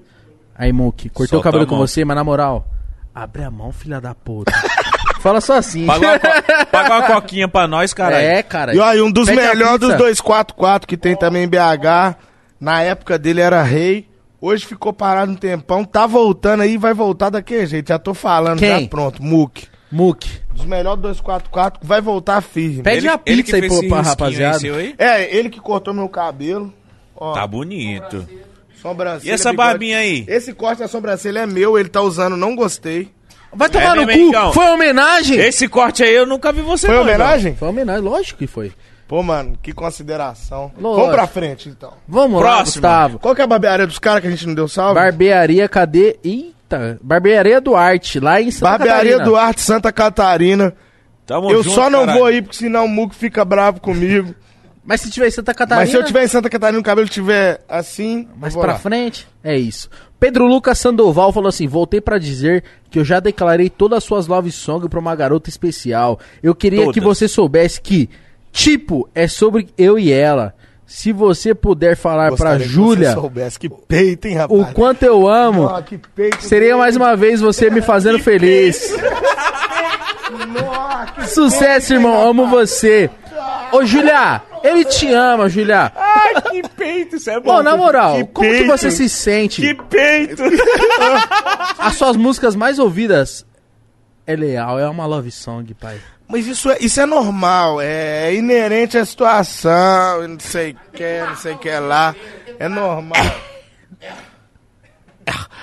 "Aí, 0.59 0.71
Muki, 0.73 1.09
cortei 1.09 1.25
o 1.25 1.29
Solta 1.41 1.43
cabelo 1.45 1.63
a 1.63 1.67
com 1.67 1.77
você, 1.77 2.03
mas 2.05 2.15
na 2.15 2.23
moral, 2.23 2.67
abre 3.15 3.43
a 3.43 3.49
mão, 3.49 3.71
filha 3.71 3.99
da 4.01 4.13
puta." 4.13 4.51
fala 5.21 5.41
só 5.41 5.57
assim. 5.57 5.85
Paga 5.85 6.05
uma, 6.07 6.19
co- 6.19 6.65
paga 6.71 6.93
uma 6.97 7.07
coquinha 7.07 7.47
pra 7.47 7.67
nós, 7.67 7.93
caralho. 7.93 8.25
É, 8.25 8.43
cara. 8.43 8.75
E 8.75 8.79
olha, 8.79 9.03
um 9.03 9.11
dos 9.11 9.27
a 9.29 9.33
melhores 9.33 9.79
dos 9.79 9.89
pizza. 9.89 9.97
244 9.97 10.87
que 10.87 10.95
tem 10.97 11.15
também 11.15 11.43
em 11.43 11.47
BH. 11.47 12.15
Na 12.59 12.81
época 12.81 13.17
dele 13.17 13.41
era 13.41 13.61
rei. 13.63 14.07
Hoje 14.41 14.65
ficou 14.65 14.93
parado 14.93 15.31
um 15.33 15.35
tempão. 15.35 15.83
Tá 15.83 16.07
voltando 16.07 16.61
aí, 16.61 16.77
vai 16.77 16.93
voltar 16.93 17.29
daquele 17.29 17.65
jeito. 17.65 17.89
Já 17.89 17.99
tô 17.99 18.13
falando, 18.13 18.59
Quem? 18.59 18.83
já 18.83 18.87
pronto. 18.87 19.21
Muque. 19.21 19.67
Muki. 19.91 20.29
Dos 20.53 20.65
melhores 20.65 21.01
244, 21.01 21.81
vai 21.83 21.99
voltar 21.99 22.39
firme. 22.41 22.81
Pede 22.83 23.07
a 23.09 23.19
ele 23.25 23.43
pizza 23.43 23.57
aí 23.57 23.65
esse 23.65 23.87
pra 23.89 24.01
rapaziada. 24.01 24.57
aí 24.63 24.69
aí? 24.71 24.95
É, 24.97 25.35
ele 25.35 25.49
que 25.49 25.59
cortou 25.59 25.93
meu 25.93 26.07
cabelo. 26.07 26.73
Ó, 27.15 27.33
Tá 27.33 27.45
bonito. 27.47 28.25
Sobrancelha. 28.81 29.29
E 29.31 29.33
essa 29.33 29.51
bigode. 29.51 29.67
barbinha 29.67 29.97
aí? 29.99 30.25
Esse 30.27 30.53
corte 30.53 30.79
da 30.79 30.87
sobrancelha 30.87 31.39
é 31.39 31.45
meu, 31.45 31.77
ele 31.77 31.89
tá 31.89 32.01
usando, 32.01 32.35
não 32.37 32.55
gostei. 32.55 33.09
Vai 33.53 33.67
tomar 33.69 33.97
É 33.97 34.05
no 34.05 34.07
cu. 34.07 34.53
Foi 34.53 34.65
homenagem? 34.67 35.39
Esse 35.39 35.67
corte 35.67 36.03
aí 36.03 36.13
eu 36.13 36.25
nunca 36.25 36.51
vi 36.51 36.61
você 36.61 36.85
Foi 36.87 36.95
não, 36.95 37.01
homenagem? 37.03 37.55
Foi 37.55 37.67
homenagem, 37.67 38.01
lógico 38.03 38.37
que 38.39 38.47
foi. 38.47 38.71
Pô, 39.07 39.23
mano, 39.23 39.57
que 39.59 39.73
consideração. 39.73 40.71
Lógico. 40.79 41.01
Vamos 41.01 41.15
pra 41.15 41.25
frente, 41.27 41.67
então. 41.67 41.93
Vamos 42.07 42.39
lá, 42.41 42.57
Próximo. 42.57 42.73
Gustavo. 42.81 43.17
Qual 43.19 43.33
que 43.33 43.41
é 43.41 43.43
a 43.43 43.47
barbearia 43.47 43.87
dos 43.87 43.97
caras 43.97 44.21
que 44.21 44.27
a 44.27 44.29
gente 44.29 44.45
não 44.45 44.53
deu 44.53 44.67
salve? 44.67 44.93
Barbearia, 44.99 45.67
cadê? 45.67 46.19
Eita, 46.23 46.99
Barbearia 47.01 47.59
Duarte, 47.59 48.19
lá 48.19 48.39
em 48.39 48.51
Santa 48.51 48.69
Barbearia 48.77 49.11
Catarina. 49.13 49.23
Duarte, 49.25 49.61
Santa 49.61 49.91
Catarina. 49.91 50.75
Tamo 51.25 51.49
eu 51.49 51.63
junto, 51.63 51.73
só 51.75 51.89
não 51.89 52.01
caralho. 52.01 52.19
vou 52.19 52.31
ir, 52.31 52.41
porque 52.43 52.57
senão 52.57 52.85
o 52.85 52.87
Muco 52.87 53.15
fica 53.15 53.43
bravo 53.43 53.79
comigo. 53.81 54.35
Mas 54.89 55.01
se 55.01 55.11
tiver 55.11 55.27
em 55.27 55.31
Santa 55.31 55.53
Catarina... 55.53 55.81
Mas 55.81 55.91
se 55.91 55.95
eu 55.95 56.03
tiver 56.03 56.23
em 56.23 56.27
Santa 56.27 56.49
Catarina 56.49 56.79
e 56.79 56.81
o 56.81 56.83
cabelo 56.83 57.05
estiver 57.05 57.61
assim, 57.69 58.27
Mais 58.35 58.55
pra 58.55 58.73
lá. 58.73 58.79
frente, 58.79 59.27
é 59.43 59.55
isso. 59.55 59.87
Pedro 60.19 60.47
Lucas 60.47 60.79
Sandoval 60.79 61.31
falou 61.31 61.47
assim: 61.47 61.67
voltei 61.67 62.01
pra 62.01 62.17
dizer 62.17 62.63
que 62.89 62.97
eu 62.97 63.05
já 63.05 63.19
declarei 63.19 63.69
todas 63.69 63.99
as 63.99 64.03
suas 64.03 64.25
love 64.25 64.51
songs 64.51 64.89
pra 64.89 64.99
uma 64.99 65.15
garota 65.15 65.47
especial. 65.47 66.19
Eu 66.41 66.55
queria 66.55 66.79
Todas. 66.79 66.93
que 66.95 66.99
você 67.01 67.27
soubesse 67.27 67.79
que, 67.79 68.09
tipo, 68.51 69.07
é 69.13 69.27
sobre 69.27 69.67
eu 69.77 69.99
e 69.99 70.11
ela. 70.11 70.55
Se 70.87 71.11
você 71.11 71.53
puder 71.53 71.95
falar 71.95 72.29
pra 72.29 72.53
Gostaria 72.57 72.65
que 72.65 72.73
Júlia 72.73 73.09
você 73.09 73.13
soubesse 73.21 73.59
que 73.59 73.69
peito, 73.69 74.27
hein, 74.27 74.37
rapaz? 74.37 74.59
o 74.59 74.73
quanto 74.73 75.03
eu 75.03 75.29
amo, 75.29 75.65
Nossa, 75.65 75.83
que 75.83 75.99
peito 75.99 76.41
seria 76.43 76.75
mais 76.75 76.95
uma 76.95 77.15
vez 77.15 77.39
você 77.41 77.69
me 77.69 77.79
fazendo 77.83 78.17
feliz. 78.17 78.91
Nossa, 80.47 81.27
Sucesso, 81.27 81.93
irmão, 81.93 82.27
amo 82.27 82.47
você. 82.47 83.07
Ô, 83.71 83.85
Júlia, 83.85 84.41
ele 84.63 84.85
te 84.85 85.11
ama, 85.13 85.47
Júlia. 85.49 85.91
Ai, 85.95 86.41
que 86.41 86.69
peito, 86.69 87.15
isso 87.15 87.29
é 87.29 87.39
bom. 87.39 87.55
Pô, 87.55 87.63
na 87.63 87.75
moral, 87.75 88.17
que 88.17 88.23
como 88.25 88.49
que 88.49 88.57
peito. 88.57 88.67
você 88.67 88.91
se 88.91 89.07
sente? 89.09 89.61
Que 89.61 89.73
peito! 89.73 90.43
As 91.77 91.95
suas 91.95 92.15
músicas 92.15 92.55
mais 92.55 92.79
ouvidas 92.79 93.45
é 94.25 94.35
leal, 94.35 94.79
é 94.79 94.87
uma 94.87 95.05
love 95.05 95.31
song, 95.31 95.73
pai. 95.73 95.99
Mas 96.27 96.45
isso 96.45 96.69
é, 96.69 96.77
isso 96.79 97.01
é 97.01 97.05
normal, 97.05 97.81
é 97.81 98.33
inerente 98.35 98.97
à 98.97 99.05
situação, 99.05 100.27
não 100.27 100.39
sei 100.39 100.71
o 100.71 100.91
que, 100.91 101.21
não 101.27 101.35
sei 101.35 101.53
o 101.53 101.57
que 101.57 101.71
lá. 101.71 102.15
É 102.59 102.67
normal. 102.67 103.17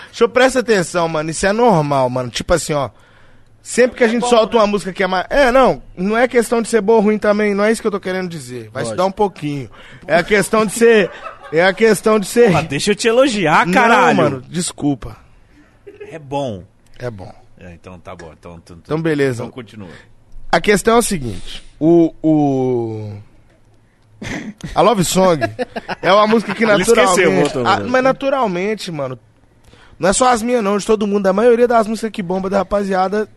Deixa 0.06 0.24
eu 0.24 0.28
prestar 0.28 0.60
atenção, 0.60 1.08
mano. 1.08 1.30
Isso 1.30 1.46
é 1.46 1.52
normal, 1.52 2.08
mano. 2.08 2.30
Tipo 2.30 2.54
assim, 2.54 2.72
ó. 2.72 2.90
Sempre 3.68 3.96
que 3.96 4.04
a 4.04 4.06
gente 4.08 4.24
solta 4.28 4.56
uma 4.58 4.66
música 4.68 4.92
que 4.92 5.02
é 5.02 5.08
mais. 5.08 5.26
É, 5.28 5.50
não. 5.50 5.82
Não 5.96 6.16
é 6.16 6.28
questão 6.28 6.62
de 6.62 6.68
ser 6.68 6.80
boa 6.80 6.98
ou 6.98 7.02
ruim 7.02 7.18
também. 7.18 7.52
Não 7.52 7.64
é 7.64 7.72
isso 7.72 7.80
que 7.82 7.86
eu 7.88 7.90
tô 7.90 7.98
querendo 7.98 8.28
dizer. 8.28 8.70
Vai 8.72 8.84
estudar 8.84 9.04
um 9.06 9.10
pouquinho. 9.10 9.68
É 10.06 10.14
a 10.18 10.22
questão 10.22 10.64
de 10.64 10.72
ser. 10.72 11.10
É 11.52 11.64
a 11.64 11.72
questão 11.74 12.20
de 12.20 12.26
ser. 12.28 12.54
Ah, 12.54 12.62
deixa 12.62 12.92
eu 12.92 12.94
te 12.94 13.08
elogiar, 13.08 13.66
Não, 13.66 13.72
caralho. 13.74 14.16
mano. 14.16 14.40
Desculpa. 14.48 15.16
É 16.12 16.16
bom. 16.16 16.62
É 16.96 17.10
bom. 17.10 17.34
É, 17.58 17.72
então 17.72 17.98
tá 17.98 18.14
bom. 18.14 18.32
Então, 18.38 18.54
então, 18.62 18.76
Então, 18.84 19.02
beleza. 19.02 19.42
então 19.42 19.50
continua. 19.52 19.88
A 20.52 20.60
questão 20.60 20.94
é 20.94 20.98
o 20.98 21.02
seguinte: 21.02 21.64
o. 21.80 22.14
o... 22.22 23.14
A 24.76 24.80
Love 24.80 25.04
Song 25.04 25.40
é 26.00 26.12
uma 26.12 26.28
música 26.28 26.54
que 26.54 26.62
Ele 26.62 26.70
esqueceu, 26.82 27.04
naturalmente. 27.04 27.42
voltou, 27.52 27.66
Ah, 27.66 27.70
voltou. 27.74 27.90
mas 27.90 28.02
naturalmente, 28.04 28.92
mano. 28.92 29.18
Não 29.98 30.08
é 30.10 30.12
só 30.12 30.28
as 30.30 30.40
minhas, 30.40 30.62
não, 30.62 30.78
de 30.78 30.86
todo 30.86 31.04
mundo. 31.04 31.26
A 31.26 31.32
maioria 31.32 31.66
das 31.66 31.88
músicas 31.88 32.12
que 32.12 32.22
bomba 32.22 32.48
da 32.48 32.58
rapaziada, 32.58 33.28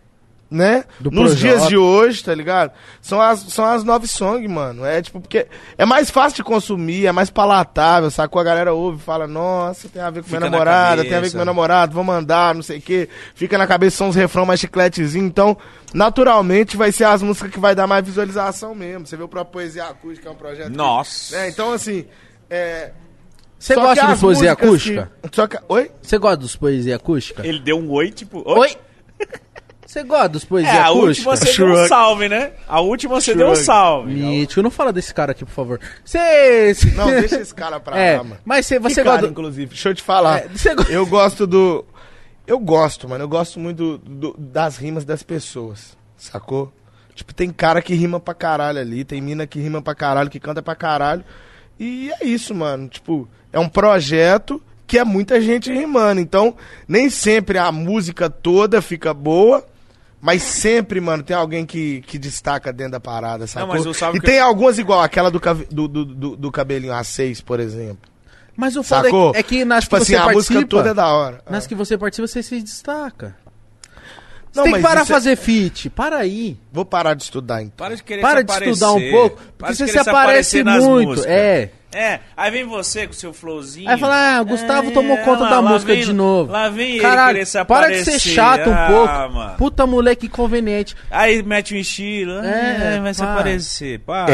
né? 0.51 0.83
Do 0.99 1.11
Nos 1.11 1.33
Projota. 1.35 1.39
dias 1.39 1.67
de 1.67 1.77
hoje, 1.77 2.23
tá 2.23 2.33
ligado? 2.33 2.71
São 3.01 3.21
as, 3.21 3.39
são 3.39 3.63
as 3.65 3.83
Love 3.83 4.07
Song, 4.07 4.47
mano. 4.47 4.83
É 4.83 4.99
tipo, 5.01 5.21
porque 5.21 5.45
é 5.77 5.85
mais 5.85 6.09
fácil 6.09 6.37
de 6.37 6.43
consumir, 6.43 7.05
é 7.05 7.11
mais 7.11 7.29
palatável, 7.29 8.09
sacou? 8.09 8.41
A 8.41 8.43
galera 8.43 8.73
ouve 8.73 8.97
e 8.97 9.01
fala, 9.03 9.27
nossa, 9.27 9.87
tem 9.89 10.01
a 10.01 10.09
ver 10.09 10.21
com 10.21 10.27
Fica 10.27 10.39
minha 10.39 10.49
na 10.49 10.57
namorada, 10.57 11.03
tem 11.03 11.13
a 11.13 11.19
ver 11.21 11.29
com 11.29 11.37
meu 11.37 11.45
namorado, 11.45 11.93
vou 11.93 12.03
mandar, 12.03 12.55
não 12.55 12.63
sei 12.63 12.79
o 12.79 12.81
quê. 12.81 13.07
Fica 13.35 13.57
na 13.57 13.67
cabeça, 13.67 13.97
são 13.97 14.07
uns 14.09 14.15
refrão 14.15 14.45
mais 14.45 14.59
chicletezinho. 14.59 15.25
Então, 15.25 15.55
naturalmente, 15.93 16.75
vai 16.75 16.91
ser 16.91 17.03
as 17.03 17.21
músicas 17.21 17.51
que 17.51 17.59
vai 17.59 17.75
dar 17.75 17.85
mais 17.85 18.03
visualização 18.03 18.73
mesmo. 18.73 19.05
Você 19.05 19.15
vê 19.15 19.23
o 19.23 19.27
próprio 19.27 19.53
Poesia 19.53 19.85
Acústica, 19.85 20.29
é 20.29 20.31
um 20.31 20.35
projeto. 20.35 20.71
que- 20.71 20.77
Nossa. 20.77 21.35
né? 21.37 21.49
Então, 21.49 21.73
assim. 21.73 22.05
É... 22.49 22.91
Você 23.59 23.75
gosta 23.75 24.07
que 24.07 24.13
de 24.13 24.19
poesia 24.21 24.51
acústica? 24.53 25.11
que- 25.21 25.35
Só 25.35 25.45
que... 25.45 25.57
Oi? 25.67 25.91
Você 26.01 26.17
gosta 26.17 26.37
dos 26.37 26.55
poesia 26.55 26.95
acústica? 26.95 27.45
Ele 27.45 27.59
deu 27.59 27.77
um 27.77 27.91
oi, 27.91 28.09
tipo. 28.09 28.41
Oi? 28.49 28.69
Você 29.89 30.03
gosta 30.03 30.29
dos 30.29 30.45
poesia 30.45 30.69
É, 30.71 30.77
a 30.81 30.89
acústica? 30.89 31.29
última 31.31 31.35
você 31.35 31.45
deu 31.57 31.65
um 31.67 31.73
Shrug. 31.73 31.87
salve, 31.87 32.29
né? 32.29 32.51
A 32.67 32.79
última 32.79 33.19
você 33.19 33.33
deu 33.33 33.47
um 33.47 33.55
Shrug. 33.55 33.65
salve. 33.65 34.13
Mítico, 34.13 34.61
não 34.61 34.69
fala 34.69 34.93
desse 34.93 35.11
cara 35.11 35.31
aqui, 35.31 35.43
por 35.43 35.51
favor. 35.51 35.79
Você. 36.05 36.75
Não, 36.95 37.07
deixa 37.07 37.37
esse 37.41 37.55
cara 37.55 37.79
pra 37.79 37.97
É, 37.99 38.17
lá, 38.17 38.23
mano. 38.23 38.37
mas 38.45 38.67
cê- 38.67 38.77
você 38.77 39.01
Que 39.01 39.03
cara, 39.03 39.09
gosta. 39.15 39.25
do- 39.27 39.31
inclusive, 39.31 39.65
deixa 39.65 39.89
eu 39.89 39.95
te 39.95 40.03
falar. 40.03 40.41
É, 40.41 40.47
Eu 40.91 41.07
gosto 41.07 41.47
do. 41.47 41.83
Eu 42.45 42.59
gosto, 42.59 43.09
mano. 43.09 43.23
Eu 43.23 43.27
gosto 43.27 43.59
muito 43.59 43.97
do- 43.97 44.33
do- 44.33 44.35
das 44.37 44.77
rimas 44.77 45.03
das 45.05 45.23
pessoas. 45.23 45.97
Sacou? 46.15 46.71
Tipo, 47.15 47.33
tem 47.33 47.49
cara 47.49 47.81
que 47.81 47.95
rima 47.95 48.19
pra 48.19 48.35
caralho 48.35 48.77
ali, 48.79 49.03
tem 49.03 49.19
mina 49.19 49.47
que 49.47 49.59
rima 49.59 49.81
pra 49.81 49.95
caralho, 49.95 50.29
que 50.29 50.39
canta 50.39 50.61
pra 50.61 50.75
caralho. 50.75 51.25
E 51.79 52.11
é 52.21 52.27
isso, 52.27 52.53
mano. 52.53 52.87
Tipo, 52.87 53.27
é 53.51 53.57
um 53.59 53.67
projeto 53.67 54.61
que 54.85 54.99
é 54.99 55.03
muita 55.03 55.41
gente 55.41 55.73
rimando. 55.73 56.21
Então, 56.21 56.55
nem 56.87 57.09
sempre 57.09 57.57
a 57.57 57.71
música 57.71 58.29
toda 58.29 58.83
fica 58.83 59.15
boa. 59.15 59.65
Mas 60.21 60.41
sempre, 60.43 60.99
mano, 60.99 61.23
tem 61.23 61.35
alguém 61.35 61.65
que, 61.65 62.01
que 62.01 62.17
destaca 62.19 62.73
dentro 62.73 62.93
da 62.93 62.99
parada, 62.99 63.47
sacou? 63.47 63.69
mas 63.69 63.85
eu 63.85 63.93
sabe 63.93 64.17
e 64.17 64.21
que- 64.21 64.25
tem 64.27 64.39
algumas 64.39 64.77
igual, 64.77 65.01
aquela 65.01 65.31
do, 65.31 65.39
do, 65.71 65.87
do, 65.87 66.05
do, 66.05 66.35
do 66.35 66.51
cabelinho 66.51 66.91
A6, 66.93 67.41
por 67.43 67.59
exemplo. 67.59 68.09
Mas 68.55 68.75
o 68.75 68.83
foda 68.83 69.07
é 69.07 69.11
Sacou? 69.11 69.31
é 69.33 69.41
que 69.41 69.63
nas 69.63 69.85
tipo 69.85 69.95
que 69.95 70.01
assim, 70.01 70.11
você 70.13 70.17
a 70.17 70.23
música 70.31 70.35
participa. 70.55 70.67
toda 70.67 70.89
é 70.89 70.93
da 70.93 71.07
hora. 71.07 71.41
Nas 71.49 71.65
que 71.65 71.73
você 71.73 71.97
participa, 71.97 72.27
você 72.27 72.43
se 72.43 72.61
destaca. 72.61 73.33
Você 74.51 74.57
Não, 74.59 74.63
tem 74.65 74.73
que 74.73 74.81
parar 74.81 75.03
isso 75.03 75.11
é- 75.11 75.15
fazer 75.15 75.35
feat. 75.37 75.89
Para 75.89 76.17
aí. 76.17 76.57
Vou 76.73 76.83
parar 76.83 77.13
de 77.13 77.23
estudar 77.23 77.61
então. 77.61 77.77
Para 77.77 77.95
de 77.95 78.03
querer 78.03 78.19
Para 78.21 78.39
se 78.39 78.43
de 78.45 78.51
aparecer. 78.51 78.71
estudar 78.73 78.91
um 78.93 79.11
pouco. 79.11 79.41
Porque 79.57 79.71
de 79.73 79.77
você 79.79 79.87
se 79.87 79.97
aparece 79.99 80.63
muito. 80.63 81.07
músicas. 81.09 81.25
É. 81.31 81.71
É, 81.91 82.19
aí 82.37 82.51
vem 82.51 82.65
você 82.65 83.07
com 83.07 83.13
seu 83.13 83.33
flowzinho. 83.33 83.89
Aí 83.89 83.97
fala, 83.99 84.37
ah, 84.37 84.41
o 84.41 84.45
Gustavo 84.45 84.91
tomou 84.91 85.17
conta 85.19 85.43
lá- 85.45 85.49
da 85.49 85.59
lá 85.59 85.71
música 85.71 85.91
vem- 85.93 86.03
de 86.05 86.13
novo. 86.13 86.51
Lá 86.51 86.69
vem 86.69 86.91
ele 86.91 86.99
Caralho, 87.01 87.33
querer 87.33 87.45
se 87.47 87.65
para 87.65 87.87
de 87.89 88.05
ser 88.05 88.19
chato 88.19 88.69
um 88.69 88.73
Ah, 88.73 88.87
pouco. 88.87 89.33
mano. 89.33 89.57
Puta 89.57 89.87
moleque 89.87 90.27
inconveniente. 90.27 90.95
Aí 91.09 91.41
mete 91.41 91.73
um 91.73 91.77
estilo. 91.77 92.39
É, 92.45 92.95
É, 92.97 92.99
vai 92.99 93.13
se 93.13 93.23
aparecer. 93.23 93.99
Pá. 94.01 94.27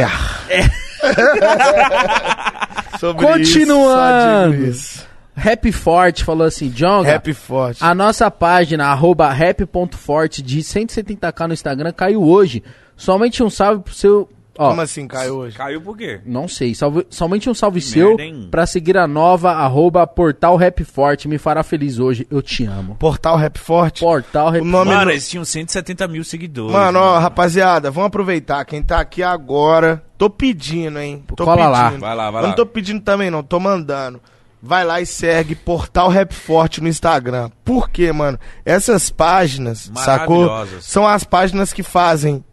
É. 0.49 0.65
Sobre 2.99 3.25
Continuando. 3.25 4.55
Isso. 4.67 5.05
Rap 5.37 5.69
Forte 5.71 6.23
falou 6.23 6.47
assim, 6.47 6.69
Jonga, 6.69 7.09
Rap 7.11 7.33
forte. 7.33 7.83
a 7.83 7.93
nossa 7.93 8.31
página, 8.31 8.85
arroba 8.87 9.29
rap.forte 9.33 10.41
de 10.41 10.59
170k 10.61 11.47
no 11.47 11.53
Instagram 11.53 11.91
caiu 11.91 12.23
hoje. 12.23 12.63
Somente 12.95 13.43
um 13.43 13.49
salve 13.49 13.83
pro 13.83 13.93
seu... 13.93 14.29
Ó, 14.57 14.69
Como 14.69 14.81
assim, 14.81 15.05
caiu 15.07 15.35
hoje? 15.37 15.57
Caiu 15.57 15.81
por 15.81 15.97
quê? 15.97 16.21
Não 16.25 16.47
sei, 16.47 16.73
salve- 16.73 17.05
somente 17.09 17.49
um 17.49 17.53
salve 17.53 17.81
Que 17.81 17.85
seu 17.87 18.07
merda, 18.09 18.23
hein? 18.23 18.47
pra 18.49 18.65
seguir 18.65 18.97
a 18.97 19.05
nova 19.05 19.51
arroba 19.51 20.07
Portal 20.07 20.55
Rap 20.55 20.83
Forte. 20.85 21.27
Me 21.27 21.37
fará 21.37 21.61
feliz 21.61 21.99
hoje, 21.99 22.25
eu 22.31 22.41
te 22.41 22.65
amo. 22.65 22.95
Portal 22.95 23.35
Rap 23.35 23.57
Forte. 23.59 23.99
Portal 24.01 24.49
Rap 24.51 24.61
O 24.61 24.65
nome 24.65 24.91
Mano, 24.91 25.05
no- 25.05 25.11
eles 25.11 25.27
tinham 25.29 25.43
170 25.43 26.07
mil 26.07 26.23
seguidores. 26.23 26.71
Mano, 26.73 26.99
ó, 26.99 27.19
rapaziada, 27.19 27.91
vamos 27.91 28.07
aproveitar. 28.07 28.63
Quem 28.65 28.81
tá 28.81 28.99
aqui 29.01 29.21
agora, 29.21 30.01
tô 30.17 30.29
pedindo, 30.29 30.99
hein? 30.99 31.21
Tô 31.35 31.43
Cola 31.43 31.67
lá. 31.67 31.85
pedindo. 31.89 32.01
Vai 32.01 32.15
lá, 32.15 32.31
vai 32.31 32.39
Eu 32.39 32.43
lá. 32.43 32.47
não 32.49 32.55
tô 32.55 32.65
pedindo 32.65 33.01
também, 33.01 33.29
não, 33.29 33.43
tô 33.43 33.59
mandando. 33.59 34.21
Vai 34.63 34.83
lá 34.83 34.99
e 34.99 35.05
segue 35.05 35.53
Portal 35.53 36.07
Rap 36.09 36.33
Forte 36.33 36.81
no 36.81 36.87
Instagram. 36.87 37.51
Por 37.63 37.89
quê, 37.89 38.11
mano? 38.11 38.39
Essas 38.65 39.11
páginas, 39.11 39.91
sacou? 39.95 40.49
São 40.81 41.05
as 41.07 41.23
páginas 41.23 41.71
que 41.71 41.83
fazem 41.83 42.43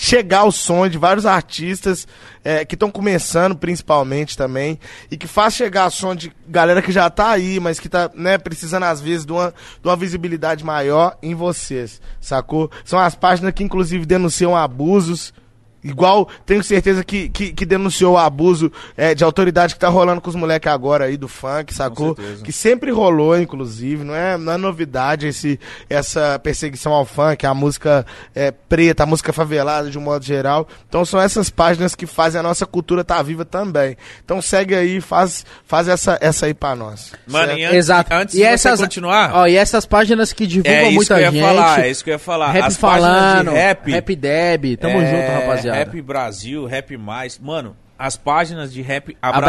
chegar 0.00 0.44
o 0.44 0.50
som 0.50 0.88
de 0.88 0.96
vários 0.96 1.26
artistas 1.26 2.08
é, 2.42 2.64
que 2.64 2.74
estão 2.74 2.90
começando, 2.90 3.54
principalmente 3.54 4.34
também, 4.34 4.80
e 5.10 5.16
que 5.16 5.26
faz 5.26 5.52
chegar 5.52 5.88
o 5.88 5.90
som 5.90 6.14
de 6.14 6.32
galera 6.48 6.80
que 6.80 6.90
já 6.90 7.10
tá 7.10 7.28
aí, 7.28 7.60
mas 7.60 7.78
que 7.78 7.86
tá, 7.86 8.10
né, 8.14 8.38
precisando 8.38 8.84
às 8.84 8.98
vezes 8.98 9.26
de 9.26 9.32
uma, 9.32 9.50
de 9.50 9.86
uma 9.86 9.96
visibilidade 9.96 10.64
maior 10.64 11.18
em 11.22 11.34
vocês, 11.34 12.00
sacou? 12.18 12.70
São 12.82 12.98
as 12.98 13.14
páginas 13.14 13.52
que 13.52 13.62
inclusive 13.62 14.06
denunciam 14.06 14.56
abusos. 14.56 15.34
Igual, 15.82 16.28
tenho 16.44 16.62
certeza 16.62 17.02
que, 17.02 17.28
que, 17.30 17.52
que 17.52 17.64
denunciou 17.64 18.14
o 18.14 18.18
abuso 18.18 18.70
é, 18.96 19.14
de 19.14 19.24
autoridade 19.24 19.74
que 19.74 19.80
tá 19.80 19.88
rolando 19.88 20.20
com 20.20 20.28
os 20.28 20.36
moleques 20.36 20.70
agora 20.70 21.06
aí 21.06 21.16
do 21.16 21.26
funk, 21.26 21.72
sacou? 21.72 22.14
Que 22.44 22.52
sempre 22.52 22.90
rolou, 22.90 23.38
inclusive, 23.38 24.04
não 24.04 24.14
é, 24.14 24.36
não 24.36 24.52
é 24.52 24.56
novidade 24.58 25.26
esse, 25.26 25.58
essa 25.88 26.38
perseguição 26.38 26.92
ao 26.92 27.06
funk, 27.06 27.46
a 27.46 27.54
música 27.54 28.04
é, 28.34 28.50
preta, 28.50 29.04
a 29.04 29.06
música 29.06 29.32
favelada 29.32 29.90
de 29.90 29.98
um 29.98 30.02
modo 30.02 30.22
geral. 30.22 30.68
Então 30.86 31.04
são 31.04 31.18
essas 31.18 31.48
páginas 31.48 31.94
que 31.94 32.06
fazem 32.06 32.38
a 32.38 32.42
nossa 32.42 32.66
cultura 32.66 33.00
estar 33.00 33.22
viva 33.22 33.44
também. 33.44 33.96
Então 34.22 34.42
segue 34.42 34.74
aí, 34.74 35.00
faz, 35.00 35.46
faz 35.64 35.88
essa, 35.88 36.18
essa 36.20 36.44
aí 36.44 36.52
pra 36.52 36.76
nós. 36.76 37.12
Mano, 37.26 37.52
e 37.52 37.64
Exato. 37.64 38.12
antes 38.12 38.34
e 38.34 38.38
de 38.38 38.44
essas, 38.44 38.80
você 38.80 38.84
continuar... 38.84 39.34
Ó, 39.34 39.46
e 39.46 39.56
essas 39.56 39.86
páginas 39.86 40.32
que 40.32 40.46
divulgam 40.46 40.72
é 40.72 40.84
isso 40.88 40.94
muita 40.94 41.14
que 41.14 41.20
eu 41.20 41.24
ia 41.24 41.30
gente. 41.32 41.42
falar, 41.42 41.80
é 41.80 41.90
isso 41.90 42.04
que 42.04 42.10
eu 42.10 42.14
ia 42.14 42.18
falar. 42.18 42.52
Rap 42.52 42.64
As 42.64 42.76
páginas 42.76 43.10
falando, 43.10 43.50
de 43.50 43.56
rap, 43.56 43.90
rap 43.90 44.16
Deb, 44.16 44.76
tamo 44.76 45.00
é, 45.00 45.10
junto, 45.10 45.40
rapaziada. 45.40 45.69
Rap 45.72 46.00
Brasil, 46.02 46.66
Rap 46.66 46.96
Mais. 46.96 47.38
Mano, 47.38 47.76
as 47.98 48.16
páginas 48.16 48.72
de 48.72 48.82
rap 48.82 49.16
Abraçaram 49.20 49.46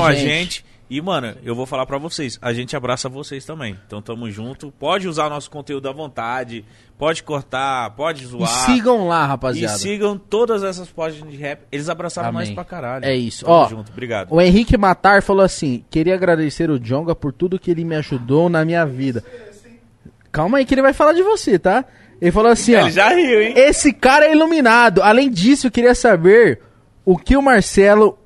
abraçaram, 0.00 0.04
a 0.04 0.08
a 0.08 0.14
gente. 0.14 0.26
gente. 0.28 0.64
E, 0.90 1.00
mano, 1.00 1.34
eu 1.42 1.54
vou 1.54 1.64
falar 1.64 1.86
pra 1.86 1.96
vocês, 1.96 2.38
a 2.42 2.52
gente 2.52 2.76
abraça 2.76 3.08
vocês 3.08 3.46
também. 3.46 3.78
Então 3.86 4.02
tamo 4.02 4.30
junto. 4.30 4.70
Pode 4.72 5.08
usar 5.08 5.30
nosso 5.30 5.50
conteúdo 5.50 5.88
à 5.88 5.92
vontade, 5.92 6.66
pode 6.98 7.22
cortar, 7.22 7.88
pode 7.92 8.24
E 8.24 8.26
zoar. 8.26 8.46
sigam 8.66 9.08
lá, 9.08 9.24
E 9.24 9.28
rapaziada. 9.28 9.78
sigam 9.78 10.18
todas 10.18 10.62
essas 10.62 10.90
páginas 10.90 11.30
de 11.32 11.38
rap. 11.38 11.62
Eles 11.72 11.88
abraçaram 11.88 12.28
Amém. 12.28 12.40
nós 12.48 12.50
pra 12.54 12.64
caralho. 12.64 13.06
É 13.06 13.14
isso. 13.16 13.46
Tamo 13.46 13.56
Ó, 13.56 13.68
junto, 13.68 13.90
obrigado. 13.90 14.30
O 14.30 14.38
Henrique 14.38 14.76
Matar 14.76 15.22
falou 15.22 15.42
assim: 15.42 15.82
queria 15.88 16.14
agradecer 16.14 16.70
o 16.70 16.78
Jonga 16.78 17.14
por 17.14 17.32
tudo 17.32 17.58
que 17.58 17.70
ele 17.70 17.84
me 17.84 17.96
ajudou 17.96 18.50
na 18.50 18.62
minha 18.62 18.84
vida. 18.84 19.24
Calma 20.30 20.58
aí 20.58 20.64
que 20.66 20.74
ele 20.74 20.82
vai 20.82 20.92
falar 20.92 21.12
de 21.14 21.22
você, 21.22 21.58
tá? 21.58 21.84
Ele 22.22 22.30
falou 22.30 22.52
assim, 22.52 22.76
ó. 22.76 22.82
Ele 22.82 22.90
já 22.92 23.08
riu, 23.08 23.42
hein? 23.42 23.52
Esse 23.56 23.92
cara 23.92 24.26
é 24.26 24.32
iluminado. 24.32 25.02
Além 25.02 25.28
disso, 25.28 25.66
eu 25.66 25.70
queria 25.72 25.92
saber 25.94 26.60
o 27.04 27.18
que 27.18 27.36
o 27.36 27.42
Marcelo, 27.42 28.16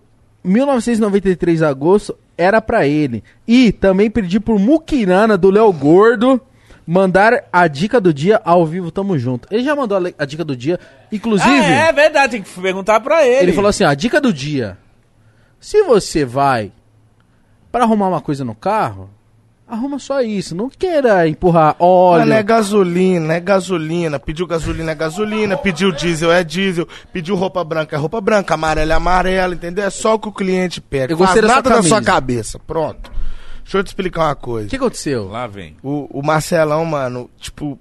1993 0.44 1.58
de 1.60 1.65
agosto, 1.65 2.16
era 2.36 2.60
pra 2.60 2.86
ele. 2.86 3.25
E 3.49 3.73
também 3.73 4.10
pedi 4.10 4.39
pro 4.39 4.58
Mukirana, 4.58 5.39
do 5.39 5.50
Léo 5.50 5.73
Gordo, 5.73 6.39
mandar 6.86 7.44
a 7.50 7.66
dica 7.66 7.99
do 7.99 8.12
dia 8.12 8.39
ao 8.44 8.66
vivo. 8.66 8.91
Tamo 8.91 9.18
junto. 9.18 9.49
Ele 9.50 9.62
já 9.65 9.75
mandou 9.75 9.97
a, 9.97 10.02
a 10.23 10.26
dica 10.26 10.44
do 10.44 10.55
dia. 10.55 10.78
Inclusive, 11.10 11.50
Ah, 11.50 11.89
é 11.89 11.92
verdade, 11.92 12.33
tem 12.33 12.42
que 12.42 12.60
perguntar 12.60 13.00
pra 13.00 13.26
ele. 13.26 13.44
ele 13.44 13.52
falou 13.55 13.70
assim, 13.70 13.84
ó, 13.84 13.89
a 13.89 13.94
dica 13.94 14.20
do 14.20 14.31
dia. 14.31 14.76
Se 15.58 15.83
você 15.84 16.23
vai 16.23 16.70
pra 17.73 17.84
arrumar 17.84 18.08
uma 18.08 18.20
coisa 18.20 18.44
no 18.44 18.55
carro, 18.55 19.08
arruma 19.68 19.98
só 19.98 20.20
isso. 20.20 20.54
Não 20.54 20.68
queira 20.68 21.26
empurrar 21.28 21.76
óleo. 21.78 22.20
Mano, 22.20 22.32
é 22.32 22.42
gasolina, 22.42 23.34
é 23.34 23.40
gasolina. 23.40 24.18
Pediu 24.18 24.46
gasolina, 24.46 24.92
é 24.92 24.94
gasolina. 24.94 25.56
Pediu 25.56 25.92
diesel, 25.92 26.32
é 26.32 26.44
diesel. 26.44 26.86
Pediu 27.12 27.34
roupa 27.34 27.62
branca, 27.64 27.96
é 27.96 27.98
roupa 27.98 28.20
branca. 28.20 28.54
Amarela, 28.54 28.92
é 28.92 28.96
amarela, 28.96 29.54
entendeu? 29.54 29.84
É 29.84 29.90
só 29.90 30.14
o 30.14 30.18
que 30.18 30.28
o 30.28 30.32
cliente 30.32 30.80
pede. 30.80 31.12
Eu 31.12 31.16
gostei 31.18 31.42
Faz 31.42 31.54
nada 31.54 31.70
da 31.70 31.82
sua 31.82 32.02
cabeça. 32.02 32.58
Pronto. 32.58 33.10
Deixa 33.62 33.78
eu 33.78 33.84
te 33.84 33.88
explicar 33.88 34.26
uma 34.26 34.32
O 34.32 34.36
coisa. 34.36 34.68
que 34.68 34.76
aconteceu? 34.76 35.28
Lá 35.28 35.46
vem. 35.46 35.76
O, 35.82 36.20
o 36.20 36.22
Marcelão, 36.24 36.84
mano, 36.84 37.28
tipo... 37.38 37.78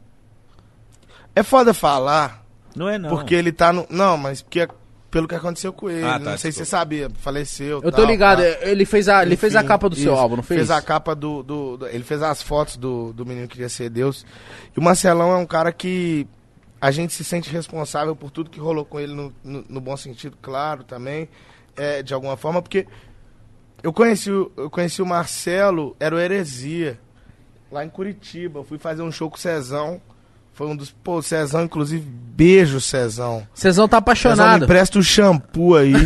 É 1.36 1.44
foda 1.44 1.74
falar, 1.74 2.44
Não 2.76 2.88
é 2.90 2.98
não. 2.98 3.10
porque 3.10 3.36
ele 3.36 3.52
tá 3.52 3.72
no... 3.72 3.86
Não, 3.90 4.18
mas 4.18 4.42
porque 4.42 4.62
é 4.62 4.68
pelo 5.16 5.30
que 5.30 5.36
aconteceu 5.36 5.72
com 5.72 5.90
ele. 5.90 6.04
Ah, 6.06 6.20
tá, 6.20 6.32
não 6.32 6.38
sei 6.38 6.52
se 6.52 6.58
você 6.58 6.66
sabia, 6.66 7.10
faleceu. 7.20 7.78
Eu 7.82 7.90
tô 7.90 8.02
tal, 8.02 8.06
ligado, 8.06 8.40
pá. 8.40 8.44
ele 8.68 8.84
fez 8.84 9.08
a, 9.08 9.24
ele 9.24 9.38
fez 9.38 9.56
a 9.56 9.64
capa 9.64 9.88
do 9.88 9.96
seu 9.96 10.12
isso. 10.12 10.22
álbum, 10.22 10.36
não 10.36 10.44
fez? 10.44 10.58
Fez 10.60 10.72
a 10.72 10.82
capa 10.82 11.16
do, 11.16 11.42
do- 11.42 11.78
do- 11.78 11.88
Ele 11.88 12.04
fez 12.04 12.22
as 12.22 12.42
fotos 12.42 12.76
do, 12.76 13.14
do 13.14 13.26
menino 13.26 13.48
que 13.48 13.54
queria 13.54 13.70
ser 13.70 13.90
Deus. 13.90 14.26
E 14.76 14.78
o 14.78 14.84
Marcelão 14.84 15.32
é 15.32 15.38
um 15.38 15.46
cara 15.46 15.72
que 15.72 16.28
a 16.82 16.92
gente 16.92 17.14
se 17.14 17.24
sente 17.24 17.50
responsável 17.50 18.14
por 18.14 18.30
tudo 18.30 18.50
que 18.50 18.60
rolou 18.60 18.84
com 18.84 19.00
ele, 19.00 19.14
no, 19.14 19.34
no- 19.42 19.64
no 19.70 19.80
bom 19.80 19.96
sentido, 19.96 20.38
claro, 20.42 20.84
também, 20.84 21.30
é, 21.78 22.04
de 22.04 22.14
alguma 22.14 22.36
forma, 22.36 22.62
porque 22.62 22.86
eu 23.82 23.94
conheci, 23.94 24.30
eu 24.30 24.70
conheci 24.70 25.02
o 25.02 25.06
Marcelo, 25.06 25.96
era 25.98 26.14
o 26.14 26.20
Heresia, 26.20 27.00
lá 27.72 27.86
em 27.86 27.90
Curitiba. 27.90 28.60
Eu 28.60 28.64
fui 28.66 28.78
fazer 28.78 29.02
um 29.02 29.14
show 29.14 29.30
com 29.30 29.38
o 29.38 29.40
Cezão. 29.40 30.02
Foi 30.56 30.68
um 30.68 30.76
dos. 30.76 30.90
Pô, 30.90 31.22
Cezão, 31.22 31.66
inclusive, 31.66 32.02
beijo, 32.08 32.80
Cezão. 32.80 33.46
Cezão 33.54 33.90
tá 33.90 33.98
Cezão, 33.98 34.00
me 34.00 34.00
apaixonado. 34.00 34.64
empresta 34.64 34.98
o 34.98 35.04
shampoo 35.04 35.76
aí. 35.76 35.94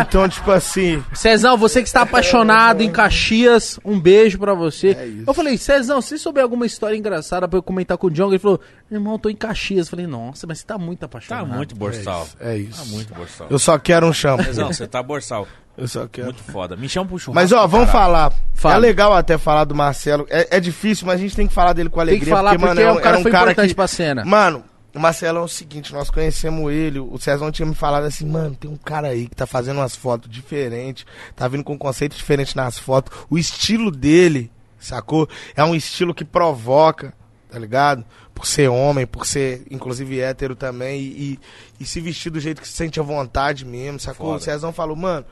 Então, 0.00 0.28
tipo 0.28 0.50
assim. 0.50 1.02
Cezão, 1.12 1.56
você 1.56 1.82
que 1.82 1.88
está 1.88 2.02
apaixonado 2.02 2.82
em 2.82 2.90
Caxias, 2.90 3.78
um 3.84 3.98
beijo 3.98 4.38
pra 4.38 4.54
você. 4.54 4.88
É 4.98 5.06
isso. 5.06 5.24
eu 5.26 5.34
falei, 5.34 5.58
Cezão, 5.58 6.00
se 6.00 6.18
souber 6.18 6.42
alguma 6.42 6.64
história 6.64 6.96
engraçada 6.96 7.46
pra 7.48 7.58
eu 7.58 7.62
comentar 7.62 7.98
com 7.98 8.06
o 8.06 8.10
Djonga, 8.10 8.34
ele 8.34 8.38
falou, 8.38 8.60
irmão, 8.90 9.14
eu 9.14 9.18
tô 9.18 9.28
em 9.28 9.36
Caxias. 9.36 9.86
Eu 9.86 9.90
falei, 9.90 10.06
nossa, 10.06 10.46
mas 10.46 10.58
você 10.60 10.66
tá 10.66 10.78
muito 10.78 11.00
Tá 11.00 11.06
apaixonado. 11.06 11.46
muito 11.48 11.74
borsal. 11.74 12.26
É 12.40 12.56
isso. 12.56 12.78
Tá 12.78 12.84
muito 12.90 13.14
borsal. 13.14 13.46
Eu 13.50 13.58
só 13.58 13.78
quero 13.78 14.06
um 14.06 14.12
shampoo. 14.12 14.52
Não, 14.54 14.66
você 14.72 14.86
tá 14.86 15.02
borsal. 15.02 15.46
Eu 15.76 15.86
só 15.86 16.08
quero. 16.08 16.28
Muito 16.28 16.42
foda. 16.42 16.74
Me 16.74 16.88
chama 16.88 17.06
pro 17.06 17.18
churrasco. 17.18 17.34
Mas 17.34 17.52
ó, 17.52 17.66
vamos 17.66 17.88
caralho. 17.90 18.06
falar. 18.06 18.32
Fala. 18.54 18.74
É 18.76 18.78
legal 18.78 19.12
até 19.12 19.36
falar 19.36 19.64
do 19.64 19.74
Marcelo. 19.74 20.26
É, 20.30 20.56
é 20.56 20.60
difícil, 20.60 21.06
mas 21.06 21.16
a 21.16 21.22
gente 21.22 21.36
tem 21.36 21.46
que 21.46 21.52
falar 21.52 21.74
dele 21.74 21.90
com 21.90 21.96
Tem 21.96 22.02
alegria. 22.02 22.24
que 22.24 22.30
falar 22.30 22.52
porque, 22.52 22.64
mano, 22.66 22.80
é 22.80 22.86
um 22.90 22.94
era 22.94 23.00
cara 23.02 23.16
que 23.18 23.22
foi 23.24 23.30
importante 23.30 23.74
pra 23.74 23.86
cena. 23.86 24.24
Mano, 24.24 24.64
o 24.94 24.98
Marcelo 24.98 25.36
é 25.40 25.42
o 25.42 25.48
seguinte, 25.48 25.92
nós 25.92 26.08
conhecemos 26.08 26.72
ele, 26.72 26.98
o 26.98 27.18
Cezão 27.18 27.52
tinha 27.52 27.66
me 27.66 27.74
falado 27.74 28.04
assim, 28.04 28.24
mano, 28.24 28.54
tem 28.56 28.70
um 28.70 28.76
cara 28.78 29.08
aí 29.08 29.28
que 29.28 29.36
tá 29.36 29.46
fazendo 29.46 29.76
umas 29.76 29.94
fotos 29.94 30.30
diferentes, 30.30 31.04
tá 31.34 31.46
vindo 31.46 31.62
com 31.62 31.74
um 31.74 31.78
conceito 31.78 32.16
diferente 32.16 32.56
nas 32.56 32.78
fotos. 32.78 33.14
O 33.28 33.36
estilo 33.36 33.90
dele, 33.90 34.50
sacou? 34.78 35.28
É 35.54 35.62
um 35.62 35.74
estilo 35.74 36.14
que 36.14 36.24
provoca, 36.24 37.12
tá 37.48 37.58
ligado? 37.58 38.04
Por 38.34 38.46
ser 38.46 38.68
homem, 38.68 39.06
por 39.06 39.26
ser, 39.26 39.66
inclusive, 39.70 40.20
hétero 40.20 40.54
também, 40.54 41.00
e, 41.00 41.04
e, 41.04 41.40
e 41.80 41.84
se 41.86 42.00
vestir 42.00 42.30
do 42.30 42.40
jeito 42.40 42.60
que 42.60 42.68
se 42.68 42.74
sente 42.74 43.00
à 43.00 43.02
vontade 43.02 43.64
mesmo, 43.64 43.98
sacou? 43.98 44.28
Foda. 44.28 44.38
O 44.38 44.42
Cezão 44.42 44.72
falou, 44.72 44.96
mano, 44.96 45.24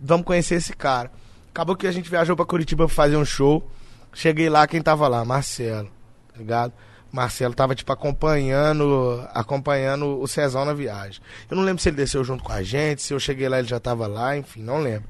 vamos 0.00 0.26
conhecer 0.26 0.56
esse 0.56 0.72
cara. 0.72 1.10
Acabou 1.50 1.76
que 1.76 1.86
a 1.86 1.92
gente 1.92 2.08
viajou 2.08 2.34
pra 2.34 2.44
Curitiba 2.44 2.86
pra 2.86 2.94
fazer 2.94 3.16
um 3.16 3.24
show. 3.24 3.70
Cheguei 4.12 4.48
lá, 4.48 4.66
quem 4.66 4.82
tava 4.82 5.06
lá? 5.08 5.24
Marcelo, 5.24 5.90
tá 6.32 6.38
ligado? 6.38 6.72
Marcelo 7.12 7.52
tava, 7.52 7.74
tipo, 7.74 7.92
acompanhando 7.92 9.22
acompanhando 9.34 10.18
o 10.18 10.26
Cezão 10.26 10.64
na 10.64 10.72
viagem. 10.72 11.20
Eu 11.50 11.56
não 11.56 11.62
lembro 11.62 11.82
se 11.82 11.90
ele 11.90 11.96
desceu 11.96 12.24
junto 12.24 12.42
com 12.42 12.52
a 12.52 12.62
gente, 12.62 13.02
se 13.02 13.12
eu 13.12 13.20
cheguei 13.20 13.48
lá 13.48 13.58
ele 13.58 13.68
já 13.68 13.78
tava 13.78 14.06
lá, 14.06 14.36
enfim, 14.36 14.62
não 14.62 14.78
lembro. 14.78 15.08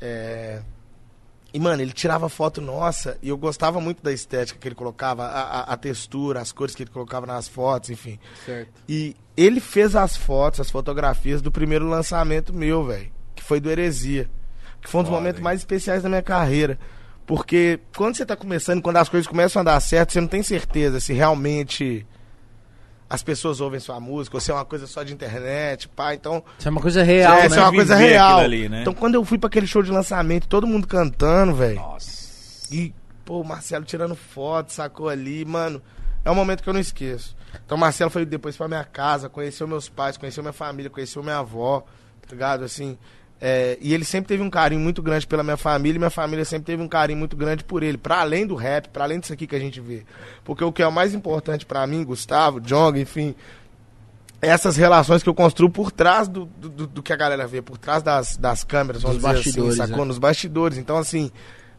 É... 0.00 0.62
E, 1.54 1.60
mano, 1.60 1.80
ele 1.80 1.92
tirava 1.92 2.28
foto 2.28 2.60
nossa 2.60 3.16
e 3.22 3.28
eu 3.28 3.38
gostava 3.38 3.80
muito 3.80 4.02
da 4.02 4.12
estética 4.12 4.58
que 4.58 4.66
ele 4.66 4.74
colocava, 4.74 5.24
a, 5.24 5.40
a- 5.60 5.60
a 5.74 5.76
textura, 5.76 6.40
as 6.40 6.50
cores 6.50 6.74
que 6.74 6.82
ele 6.82 6.90
colocava 6.90 7.26
nas 7.26 7.46
fotos, 7.46 7.90
enfim. 7.90 8.18
Certo. 8.44 8.72
E 8.88 9.14
ele 9.36 9.60
fez 9.60 9.94
as 9.94 10.16
fotos, 10.16 10.58
as 10.58 10.68
fotografias 10.70 11.40
do 11.40 11.52
primeiro 11.52 11.88
lançamento 11.88 12.52
meu, 12.52 12.84
velho. 12.84 13.08
Que 13.36 13.42
foi 13.44 13.60
do 13.60 13.70
Heresia. 13.70 14.28
Que 14.82 14.90
foi 14.90 15.00
um 15.00 15.04
dos 15.04 15.10
Foda, 15.10 15.20
momentos 15.20 15.38
hein? 15.38 15.44
mais 15.44 15.60
especiais 15.60 16.02
da 16.02 16.08
minha 16.08 16.22
carreira. 16.22 16.76
Porque 17.24 17.78
quando 17.96 18.16
você 18.16 18.26
tá 18.26 18.34
começando, 18.36 18.82
quando 18.82 18.96
as 18.96 19.08
coisas 19.08 19.26
começam 19.28 19.60
a 19.60 19.64
dar 19.64 19.80
certo, 19.80 20.12
você 20.12 20.20
não 20.20 20.28
tem 20.28 20.42
certeza 20.42 20.98
se 20.98 21.12
realmente 21.12 22.04
as 23.14 23.22
pessoas 23.22 23.60
ouvem 23.60 23.78
sua 23.80 24.00
música, 24.00 24.36
ou 24.36 24.40
se 24.40 24.50
é 24.50 24.54
uma 24.54 24.64
coisa 24.64 24.86
só 24.86 25.02
de 25.02 25.12
internet, 25.14 25.88
pá. 25.88 26.14
Então, 26.14 26.42
Isso 26.58 26.66
é 26.68 26.70
uma 26.70 26.80
coisa 26.80 27.02
real, 27.02 27.34
é, 27.34 27.40
né? 27.42 27.46
isso 27.46 27.58
é 27.58 27.62
uma 27.62 27.72
coisa 27.72 27.96
Viver 27.96 28.08
real. 28.10 28.38
ali, 28.40 28.68
né? 28.68 28.80
Então, 28.82 28.92
quando 28.92 29.14
eu 29.14 29.24
fui 29.24 29.38
pra 29.38 29.46
aquele 29.46 29.66
show 29.66 29.82
de 29.82 29.90
lançamento, 29.90 30.48
todo 30.48 30.66
mundo 30.66 30.86
cantando, 30.86 31.54
velho. 31.54 31.76
Nossa. 31.76 32.74
E, 32.74 32.92
pô, 33.24 33.40
o 33.40 33.44
Marcelo 33.44 33.84
tirando 33.84 34.14
foto, 34.16 34.72
sacou 34.72 35.08
ali, 35.08 35.44
mano. 35.44 35.80
É 36.24 36.30
um 36.30 36.34
momento 36.34 36.62
que 36.62 36.68
eu 36.68 36.72
não 36.74 36.80
esqueço. 36.80 37.36
Então, 37.64 37.76
o 37.76 37.80
Marcelo 37.80 38.10
foi 38.10 38.24
depois 38.24 38.56
pra 38.56 38.66
minha 38.66 38.84
casa, 38.84 39.28
conheceu 39.28 39.68
meus 39.68 39.88
pais, 39.88 40.16
conheceu 40.16 40.42
minha 40.42 40.52
família, 40.52 40.90
conheceu 40.90 41.22
minha 41.22 41.38
avó, 41.38 41.80
tá 42.20 42.28
ligado? 42.32 42.64
Assim. 42.64 42.98
É, 43.46 43.76
e 43.78 43.92
ele 43.92 44.06
sempre 44.06 44.28
teve 44.28 44.42
um 44.42 44.48
carinho 44.48 44.80
muito 44.80 45.02
grande 45.02 45.26
pela 45.26 45.42
minha 45.42 45.56
família, 45.58 45.96
e 45.96 45.98
minha 45.98 46.08
família 46.08 46.46
sempre 46.46 46.64
teve 46.64 46.82
um 46.82 46.88
carinho 46.88 47.18
muito 47.18 47.36
grande 47.36 47.62
por 47.62 47.82
ele, 47.82 47.98
pra 47.98 48.20
além 48.20 48.46
do 48.46 48.54
rap, 48.54 48.88
pra 48.88 49.04
além 49.04 49.20
disso 49.20 49.34
aqui 49.34 49.46
que 49.46 49.54
a 49.54 49.58
gente 49.58 49.80
vê. 49.82 50.02
Porque 50.44 50.64
o 50.64 50.72
que 50.72 50.82
é 50.82 50.86
o 50.86 50.92
mais 50.92 51.12
importante 51.12 51.66
pra 51.66 51.86
mim, 51.86 52.02
Gustavo, 52.04 52.58
Jong, 52.58 52.98
enfim, 52.98 53.34
é 54.40 54.48
essas 54.48 54.76
relações 54.76 55.22
que 55.22 55.28
eu 55.28 55.34
construo 55.34 55.68
por 55.68 55.90
trás 55.92 56.26
do, 56.26 56.46
do, 56.46 56.86
do- 56.86 57.02
que 57.02 57.12
a 57.12 57.16
galera 57.16 57.46
vê, 57.46 57.60
por 57.60 57.76
trás 57.76 58.02
das, 58.02 58.36
das 58.38 58.64
câmeras, 58.64 59.02
vamos 59.02 59.18
Dos 59.18 59.24
dizer 59.26 59.34
bastidores, 59.36 59.80
assim, 59.80 59.88
sacou? 59.90 60.04
né? 60.04 60.08
Nos 60.08 60.18
bastidores. 60.18 60.78
Então, 60.78 60.96
assim, 60.96 61.30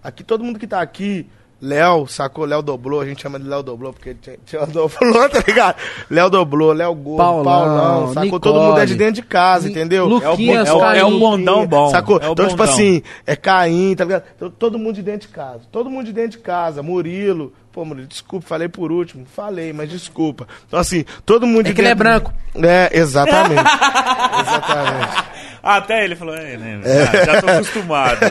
aqui 0.03 0.23
todo 0.23 0.43
mundo 0.43 0.59
que 0.59 0.67
tá 0.67 0.81
aqui, 0.81 1.27
Léo, 1.65 2.05
sacou? 2.07 2.45
Léo 2.45 2.61
Doblou, 2.61 3.01
a 3.01 3.05
gente 3.05 3.23
chama 3.23 3.39
de 3.39 3.47
Léo 3.47 3.63
Doblou 3.63 3.91
porque 3.91 4.15
tinha, 4.45 4.65
Doblou, 4.67 5.27
tá 5.29 5.43
ligado? 5.47 5.75
Léo 6.09 6.29
Doblou, 6.29 6.73
Léo 6.73 6.93
Gordo, 6.93 7.17
Paulão, 7.17 7.43
Paulão, 7.43 8.07
sacou? 8.09 8.23
Nicole, 8.23 8.41
Todo 8.41 8.61
mundo 8.61 8.79
é 8.79 8.85
de 8.85 8.95
dentro 8.95 9.15
de 9.15 9.23
casa, 9.23 9.67
entendeu? 9.67 10.05
Luquinhas, 10.05 10.67
É 10.67 10.73
o, 10.73 10.75
é 10.75 10.77
o 10.77 10.79
Caim. 11.07 11.19
bondão 11.19 11.65
bom. 11.65 11.89
Sacou? 11.89 12.19
É 12.21 12.29
então, 12.29 12.47
tipo 12.47 12.61
assim, 12.61 13.01
é 13.25 13.35
Caim, 13.35 13.95
tá 13.95 14.03
ligado? 14.03 14.23
Então, 14.35 14.49
todo 14.51 14.77
mundo 14.77 14.95
de 14.95 15.01
dentro 15.01 15.27
de 15.27 15.33
casa. 15.33 15.61
Todo 15.71 15.89
mundo 15.89 16.05
de 16.05 16.13
dentro 16.13 16.37
de 16.37 16.43
casa. 16.43 16.83
Murilo. 16.83 17.51
Pô, 17.71 17.83
Murilo, 17.83 18.07
desculpa, 18.07 18.45
falei 18.47 18.69
por 18.69 18.91
último. 18.91 19.25
Falei, 19.25 19.73
mas 19.73 19.89
desculpa. 19.89 20.47
Então, 20.67 20.79
assim, 20.79 21.03
todo 21.25 21.45
mundo 21.47 21.65
É 21.65 21.69
de 21.69 21.73
que 21.73 21.81
ele 21.81 21.89
é 21.89 21.95
branco. 21.95 22.31
É, 22.55 22.89
exatamente. 22.97 23.59
exatamente. 24.39 25.23
Até 25.65 26.05
ele 26.05 26.15
falou, 26.15 26.35
é, 26.35 26.55
né? 26.57 26.79
Já, 26.83 27.25
já 27.25 27.41
tô 27.41 27.47
acostumado. 27.49 28.19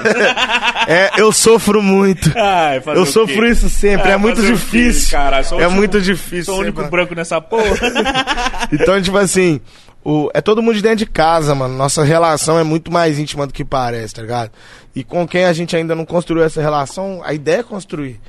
É, 0.87 1.11
eu 1.17 1.33
sofro 1.33 1.83
muito. 1.83 2.31
Ai, 2.37 2.81
Eu 2.95 3.07
sofro 3.07 3.47
isso 3.49 3.71
sempre, 3.71 4.11
é 4.11 4.15
Ah, 4.15 4.19
muito 4.19 4.39
o 4.41 4.45
quê, 4.45 4.53
difícil. 4.53 5.11
cara? 5.11 5.43
Sou 5.43 5.59
É 5.59 5.63
último- 5.65 5.79
muito 5.79 5.99
difícil. 6.01 6.45
Sou 6.45 6.57
o 6.57 6.61
único 6.61 6.77
sempre. 6.83 6.91
branco 6.91 7.15
nessa 7.15 7.41
porra. 7.41 7.65
Então, 8.71 9.01
tipo 9.01 9.17
assim, 9.17 9.61
o, 10.05 10.29
é 10.35 10.41
todo 10.43 10.63
mundo 10.63 10.75
de 10.77 10.83
dentro 10.83 10.99
de 10.99 11.07
casa, 11.07 11.55
mano. 11.55 11.75
Nossa 11.75 12.05
relação 12.05 12.59
é 12.59 12.63
muito 12.63 12.93
mais 12.93 13.19
íntima 13.19 13.47
do 13.47 13.53
que 13.53 13.65
parece, 13.65 14.15
tá 14.15 14.21
ligado? 14.23 14.51
E 14.95 15.03
com 15.03 15.27
quem 15.27 15.47
a 15.47 15.53
gente 15.55 15.75
ainda 15.75 15.95
não 15.95 16.05
construiu 16.05 16.45
essa 16.45 16.61
relação, 16.61 17.23
a 17.25 17.33
ideia 17.33 17.61
é 17.61 17.63
construir. 17.63 18.21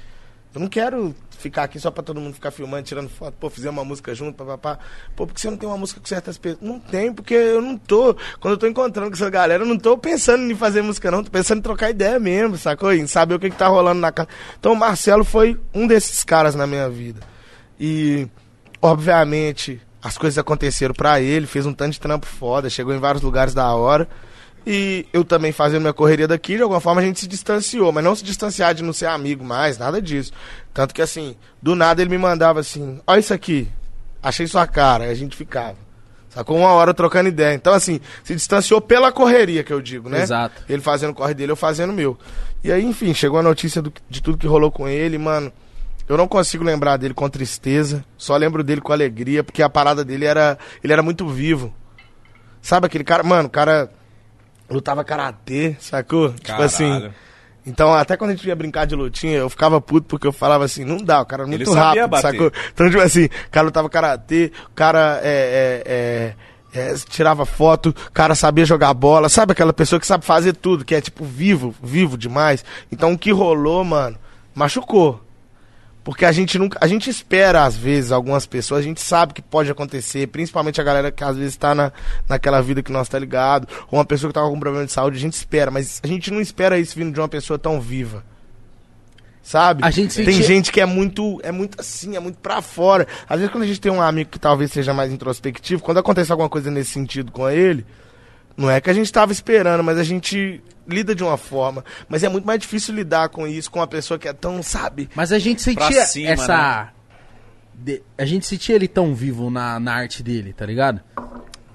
Eu 0.53 0.61
não 0.61 0.67
quero 0.69 1.13
ficar 1.45 1.63
aqui 1.63 1.79
só 1.79 1.91
pra 1.91 2.01
todo 2.01 2.19
mundo 2.19 2.33
ficar 2.33 2.49
filmando, 2.49 2.83
tirando 2.83 3.07
foto, 3.07 3.35
pô, 3.39 3.51
fizer 3.51 3.69
uma 3.69 3.85
música 3.85 4.15
junto, 4.15 4.33
papapá. 4.35 4.79
Pô, 5.15 5.27
porque 5.27 5.39
você 5.39 5.47
não 5.47 5.57
tem 5.57 5.69
uma 5.69 5.77
música 5.77 5.99
com 5.99 6.07
certas 6.07 6.39
pessoas? 6.39 6.63
Não 6.63 6.79
tem, 6.79 7.13
porque 7.13 7.35
eu 7.35 7.61
não 7.61 7.77
tô. 7.77 8.15
Quando 8.39 8.53
eu 8.53 8.57
tô 8.57 8.65
encontrando 8.65 9.09
com 9.09 9.15
essa 9.15 9.29
galera, 9.29 9.63
eu 9.63 9.67
não 9.67 9.77
tô 9.77 9.95
pensando 9.95 10.51
em 10.51 10.55
fazer 10.55 10.81
música, 10.81 11.11
não. 11.11 11.23
Tô 11.23 11.29
pensando 11.29 11.59
em 11.59 11.61
trocar 11.61 11.91
ideia 11.91 12.19
mesmo, 12.19 12.57
sacou? 12.57 12.91
Em 12.91 13.05
saber 13.05 13.35
o 13.35 13.39
que, 13.39 13.51
que 13.51 13.55
tá 13.55 13.67
rolando 13.67 14.01
na 14.01 14.11
casa. 14.11 14.27
Então 14.59 14.73
o 14.73 14.75
Marcelo 14.75 15.23
foi 15.23 15.59
um 15.71 15.85
desses 15.85 16.23
caras 16.23 16.55
na 16.55 16.65
minha 16.65 16.89
vida. 16.89 17.21
E, 17.79 18.27
obviamente, 18.81 19.79
as 20.01 20.17
coisas 20.17 20.39
aconteceram 20.39 20.95
pra 20.95 21.21
ele, 21.21 21.45
fez 21.45 21.67
um 21.67 21.73
tanto 21.73 21.93
de 21.93 21.99
trampo 21.99 22.25
foda, 22.25 22.71
chegou 22.71 22.93
em 22.93 22.99
vários 22.99 23.21
lugares 23.21 23.53
da 23.53 23.71
hora. 23.75 24.07
E 24.65 25.05
eu 25.13 25.23
também 25.23 25.51
fazendo 25.51 25.81
minha 25.81 25.93
correria 25.93 26.27
daqui, 26.27 26.55
de 26.57 26.63
alguma 26.63 26.79
forma 26.81 26.99
a 27.01 27.03
gente 27.03 27.19
se 27.19 27.27
distanciou, 27.27 27.91
mas 27.91 28.03
não 28.03 28.15
se 28.15 28.23
distanciar 28.23 28.73
de 28.73 28.81
não 28.83 28.93
ser 28.93 29.05
amigo 29.05 29.43
mais, 29.43 29.77
nada 29.77 30.01
disso. 30.01 30.31
Tanto 30.73 30.93
que 30.93 31.01
assim, 31.01 31.35
do 31.61 31.75
nada 31.75 32.01
ele 32.01 32.09
me 32.09 32.17
mandava 32.17 32.59
assim, 32.61 32.99
olha 33.05 33.19
isso 33.19 33.33
aqui, 33.33 33.67
achei 34.23 34.47
sua 34.47 34.65
cara, 34.65 35.03
aí 35.03 35.11
a 35.11 35.15
gente 35.15 35.35
ficava. 35.37 35.75
Sacou 36.29 36.57
uma 36.57 36.69
hora 36.73 36.93
trocando 36.93 37.29
ideia. 37.29 37.53
Então, 37.53 37.71
assim, 37.71 38.01
se 38.21 38.35
distanciou 38.35 38.81
pela 38.81 39.09
correria, 39.09 39.63
que 39.63 39.71
eu 39.71 39.79
digo, 39.79 40.09
né? 40.09 40.23
Exato. 40.23 40.63
Ele 40.67 40.81
fazendo 40.81 41.11
o 41.11 41.13
corre 41.15 41.33
dele, 41.33 41.53
eu 41.53 41.55
fazendo 41.55 41.91
o 41.91 41.93
meu. 41.93 42.17
E 42.61 42.69
aí, 42.73 42.83
enfim, 42.83 43.13
chegou 43.13 43.39
a 43.39 43.43
notícia 43.43 43.81
do- 43.81 43.93
de 44.09 44.21
tudo 44.21 44.37
que 44.37 44.45
rolou 44.45 44.69
com 44.69 44.85
ele, 44.85 45.17
mano. 45.17 45.49
Eu 46.09 46.17
não 46.17 46.27
consigo 46.27 46.61
lembrar 46.61 46.97
dele 46.97 47.13
com 47.13 47.29
tristeza, 47.29 48.03
só 48.17 48.35
lembro 48.35 48.65
dele 48.65 48.81
com 48.81 48.91
alegria, 48.91 49.45
porque 49.45 49.63
a 49.63 49.69
parada 49.69 50.03
dele 50.03 50.25
era. 50.25 50.57
Ele 50.83 50.91
era 50.91 51.01
muito 51.01 51.25
vivo. 51.29 51.73
Sabe 52.61 52.87
aquele 52.87 53.05
cara. 53.05 53.23
Mano, 53.23 53.47
o 53.47 53.51
cara 53.51 53.89
lutava 54.69 55.03
karatê, 55.03 55.75
sacou? 55.79 56.33
Tipo 56.33 56.61
assim. 56.61 56.87
Caralho. 56.87 57.13
Então, 57.67 57.91
até 57.93 58.15
quando 58.15 58.29
a 58.29 58.35
gente 58.35 58.47
ia 58.47 58.55
brincar 58.55 58.85
de 58.85 58.95
lutinha, 58.95 59.37
eu 59.37 59.49
ficava 59.49 59.81
puto 59.81 60.05
porque 60.07 60.27
eu 60.27 60.31
falava 60.31 60.63
assim, 60.63 60.85
não 60.85 60.97
dá, 60.97 61.21
o 61.21 61.25
cara 61.25 61.43
é 61.43 61.45
muito 61.47 61.73
rápido, 61.73 62.07
bater. 62.07 62.31
sacou? 62.31 62.51
Então, 62.71 62.89
tipo 62.89 63.01
assim, 63.01 63.25
o 63.25 63.49
cara 63.49 63.65
lutava 63.65 63.89
karatê, 63.89 64.51
o 64.69 64.75
cara 64.75 65.19
é, 65.23 65.83
é, 65.83 66.75
é, 66.79 66.91
é, 66.91 66.95
tirava 67.09 67.43
foto, 67.43 67.89
o 67.89 68.11
cara 68.11 68.35
sabia 68.35 68.65
jogar 68.65 68.93
bola, 68.93 69.29
sabe 69.29 69.53
aquela 69.53 69.73
pessoa 69.73 69.99
que 69.99 70.05
sabe 70.05 70.23
fazer 70.23 70.53
tudo, 70.53 70.85
que 70.85 70.93
é 70.93 71.01
tipo 71.01 71.25
vivo, 71.25 71.73
vivo 71.81 72.15
demais. 72.15 72.63
Então, 72.91 73.13
o 73.13 73.17
que 73.17 73.31
rolou, 73.31 73.83
mano, 73.83 74.15
machucou. 74.53 75.24
Porque 76.05 76.23
a 76.23 76.31
gente 76.31 76.59
nunca. 76.59 76.77
A 76.79 76.85
gente 76.85 77.09
espera, 77.09 77.63
às 77.65 77.75
vezes, 77.75 78.11
algumas 78.11 78.45
pessoas, 78.45 78.81
a 78.81 78.83
gente 78.83 79.01
sabe 79.01 79.33
que 79.33 79.41
pode 79.41 79.71
acontecer, 79.71 80.27
principalmente 80.27 80.79
a 80.79 80.83
galera 80.83 81.11
que 81.11 81.23
às 81.23 81.35
vezes 81.35 81.57
tá 81.57 81.73
na, 81.73 81.91
naquela 82.29 82.61
vida 82.61 82.83
que 82.83 82.91
nós 82.91 83.09
tá 83.09 83.17
ligado, 83.17 83.67
ou 83.89 83.97
uma 83.97 84.05
pessoa 84.05 84.29
que 84.29 84.35
tá 84.35 84.39
com 84.39 84.45
algum 84.45 84.59
problema 84.59 84.85
de 84.85 84.91
saúde, 84.91 85.17
a 85.17 85.19
gente 85.19 85.33
espera, 85.33 85.71
mas 85.71 85.99
a 86.03 86.07
gente 86.07 86.29
não 86.29 86.39
espera 86.39 86.77
isso 86.77 86.95
vindo 86.95 87.11
de 87.11 87.19
uma 87.19 87.27
pessoa 87.27 87.57
tão 87.57 87.81
viva. 87.81 88.23
Sabe? 89.41 89.83
A 89.83 89.89
gente 89.89 90.23
tem 90.23 90.43
gente 90.43 90.71
que 90.71 90.79
é 90.79 90.85
muito, 90.85 91.39
é 91.41 91.51
muito 91.51 91.81
assim, 91.81 92.15
é 92.15 92.19
muito 92.19 92.37
pra 92.37 92.61
fora. 92.61 93.07
Às 93.27 93.39
vezes 93.39 93.51
quando 93.51 93.63
a 93.63 93.67
gente 93.67 93.81
tem 93.81 93.91
um 93.91 94.01
amigo 94.01 94.29
que 94.29 94.39
talvez 94.39 94.71
seja 94.71 94.93
mais 94.93 95.11
introspectivo, 95.11 95.81
quando 95.81 95.97
acontece 95.97 96.31
alguma 96.31 96.49
coisa 96.49 96.69
nesse 96.69 96.91
sentido 96.91 97.31
com 97.31 97.49
ele, 97.49 97.83
não 98.55 98.69
é 98.69 98.79
que 98.79 98.91
a 98.91 98.93
gente 98.93 99.11
tava 99.11 99.31
esperando, 99.31 99.83
mas 99.83 99.97
a 99.97 100.03
gente 100.03 100.61
lida 100.87 101.13
de 101.15 101.23
uma 101.23 101.37
forma. 101.37 101.83
Mas 102.07 102.23
é 102.23 102.29
muito 102.29 102.45
mais 102.45 102.59
difícil 102.59 102.93
lidar 102.95 103.29
com 103.29 103.47
isso 103.47 103.69
com 103.71 103.79
uma 103.79 103.87
pessoa 103.87 104.17
que 104.19 104.27
é 104.27 104.33
tão, 104.33 104.61
sabe? 104.63 105.09
Mas 105.15 105.31
a 105.31 105.39
gente 105.39 105.61
sentia 105.61 106.05
cima, 106.05 106.29
essa. 106.31 106.89
de- 107.73 108.01
A 108.17 108.25
gente 108.25 108.45
sentia 108.45 108.75
ele 108.75 108.87
tão 108.87 109.13
vivo 109.13 109.49
na, 109.49 109.79
na 109.79 109.93
arte 109.93 110.21
dele, 110.23 110.53
tá 110.53 110.65
ligado? 110.65 111.01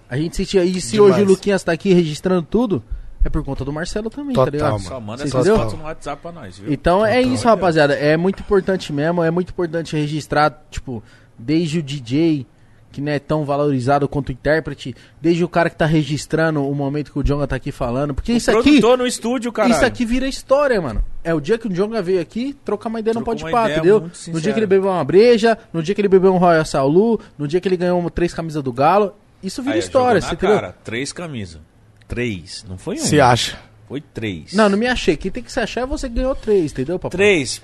A 0.08 0.16
gente 0.16 0.36
sentia. 0.36 0.64
E 0.64 0.80
se 0.80 0.92
Demais. 0.92 1.12
hoje 1.14 1.22
o 1.22 1.26
Luquinhas 1.26 1.62
tá 1.62 1.72
aqui 1.72 1.92
registrando 1.92 2.42
tudo, 2.42 2.82
é 3.24 3.28
por 3.28 3.44
conta 3.44 3.64
do 3.64 3.72
Marcelo 3.72 4.10
também, 4.10 4.34
tá 4.34 4.44
Total, 4.44 4.52
ligado? 4.52 4.72
mano. 4.72 4.84
Só 4.84 5.00
manda 5.00 5.26
Você 5.26 5.36
essas 5.36 5.48
fotos 5.56 5.74
no 5.74 5.84
WhatsApp 5.84 6.22
pra 6.22 6.32
nós, 6.32 6.58
viu? 6.58 6.72
Então 6.72 7.04
é 7.04 7.20
isso, 7.20 7.46
rapaziada. 7.46 7.94
É 7.94 8.16
muito 8.16 8.40
importante 8.40 8.92
mesmo. 8.92 9.22
É 9.22 9.30
muito 9.30 9.50
importante 9.50 9.94
registrar, 9.96 10.64
tipo, 10.70 11.02
desde 11.38 11.78
o 11.78 11.82
DJ, 11.82 12.46
que 12.92 13.00
não 13.00 13.12
é 13.12 13.18
tão 13.18 13.44
valorizado 13.44 14.08
quanto 14.08 14.30
o 14.30 14.32
intérprete, 14.32 14.94
desde 15.20 15.44
o 15.44 15.48
cara 15.48 15.70
que 15.70 15.76
tá 15.76 15.86
registrando 15.86 16.68
o 16.68 16.74
momento 16.74 17.12
que 17.12 17.18
o 17.18 17.22
Jonga 17.22 17.46
tá 17.46 17.56
aqui 17.56 17.70
falando. 17.70 18.12
Porque 18.14 18.32
isso 18.32 18.50
aqui. 18.50 18.80
No 18.80 19.06
estúdio, 19.06 19.52
cara. 19.52 19.68
Isso 19.70 19.84
aqui 19.84 20.04
vira 20.04 20.26
história, 20.26 20.80
mano. 20.80 21.04
É 21.22 21.32
o 21.32 21.40
dia 21.40 21.56
que 21.56 21.68
o 21.68 21.70
Jonga 21.72 22.02
veio 22.02 22.20
aqui, 22.20 22.56
trocar 22.64 22.88
uma 22.88 22.98
ideia 23.00 23.14
no 23.14 23.20
Trocou 23.20 23.34
pode 23.34 23.44
uma 23.44 23.50
pá, 23.50 23.70
entendeu? 23.70 24.10
No 24.28 24.40
dia 24.40 24.52
que 24.52 24.58
ele 24.58 24.66
bebeu 24.66 24.90
uma 24.90 25.04
breja, 25.04 25.56
no 25.72 25.82
dia 25.82 25.94
que 25.94 26.00
ele 26.00 26.08
bebeu 26.08 26.32
um 26.34 26.38
Royal 26.38 26.64
Saulu, 26.64 27.20
no 27.38 27.46
dia 27.46 27.60
que 27.60 27.68
ele 27.68 27.76
ganhou 27.76 27.98
uma- 27.98 28.10
três 28.10 28.34
camisas 28.34 28.62
do 28.62 28.72
Galo. 28.72 29.14
Isso 29.42 29.62
vira 29.62 29.74
Aí, 29.74 29.78
história, 29.80 30.20
você 30.20 30.34
entendeu? 30.34 30.56
cara, 30.56 30.76
três 30.84 31.12
camisas. 31.12 31.60
Três, 32.08 32.64
não 32.68 32.76
foi 32.76 32.96
um. 32.96 32.98
Se 32.98 33.20
acha. 33.20 33.56
Foi 33.88 34.00
três. 34.00 34.52
Não, 34.52 34.68
não 34.68 34.76
me 34.78 34.86
achei. 34.86 35.16
Quem 35.16 35.30
tem 35.30 35.42
que 35.42 35.50
se 35.50 35.58
achar 35.58 35.80
é 35.82 35.86
você 35.86 36.08
que 36.08 36.14
ganhou 36.16 36.34
três, 36.34 36.72
entendeu, 36.72 36.98
papai? 36.98 37.16
Três. 37.16 37.62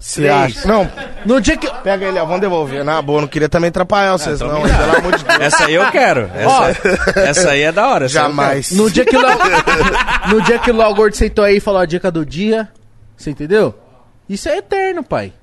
Se 0.00 0.22
Três. 0.22 0.32
acha. 0.56 0.66
Não, 0.66 0.90
No 1.26 1.40
dia 1.42 1.58
que. 1.58 1.70
pega 1.82 2.06
ele, 2.06 2.18
ó, 2.18 2.24
vamos 2.24 2.40
devolver. 2.40 2.82
Na 2.82 3.02
boa, 3.02 3.20
não 3.20 3.28
queria 3.28 3.50
também 3.50 3.68
atrapalhar 3.68 4.12
vocês, 4.16 4.40
não. 4.40 4.62
Pelo 4.62 4.96
amor 4.96 5.16
de 5.16 5.24
Deus. 5.24 5.40
Essa 5.40 5.66
aí 5.66 5.74
eu 5.74 5.90
quero. 5.90 6.30
Essa, 6.34 7.20
essa 7.20 7.50
aí 7.50 7.60
é 7.60 7.70
da 7.70 7.86
hora. 7.86 8.08
Jamais. 8.08 8.70
No 8.72 8.90
dia 8.90 9.04
que 9.04 9.14
o 9.14 9.20
Léo, 9.20 9.38
no 10.30 10.40
dia 10.42 10.58
que 10.58 10.70
o 10.70 10.76
Léo 10.76 10.94
Gordo 10.94 11.14
sentou 11.16 11.44
aí 11.44 11.58
e 11.58 11.60
falou 11.60 11.80
a 11.82 11.84
dica 11.86 12.10
do 12.10 12.24
dia, 12.24 12.68
você 13.16 13.30
entendeu? 13.30 13.78
Isso 14.26 14.48
é 14.48 14.56
eterno, 14.56 15.02
pai. 15.04 15.34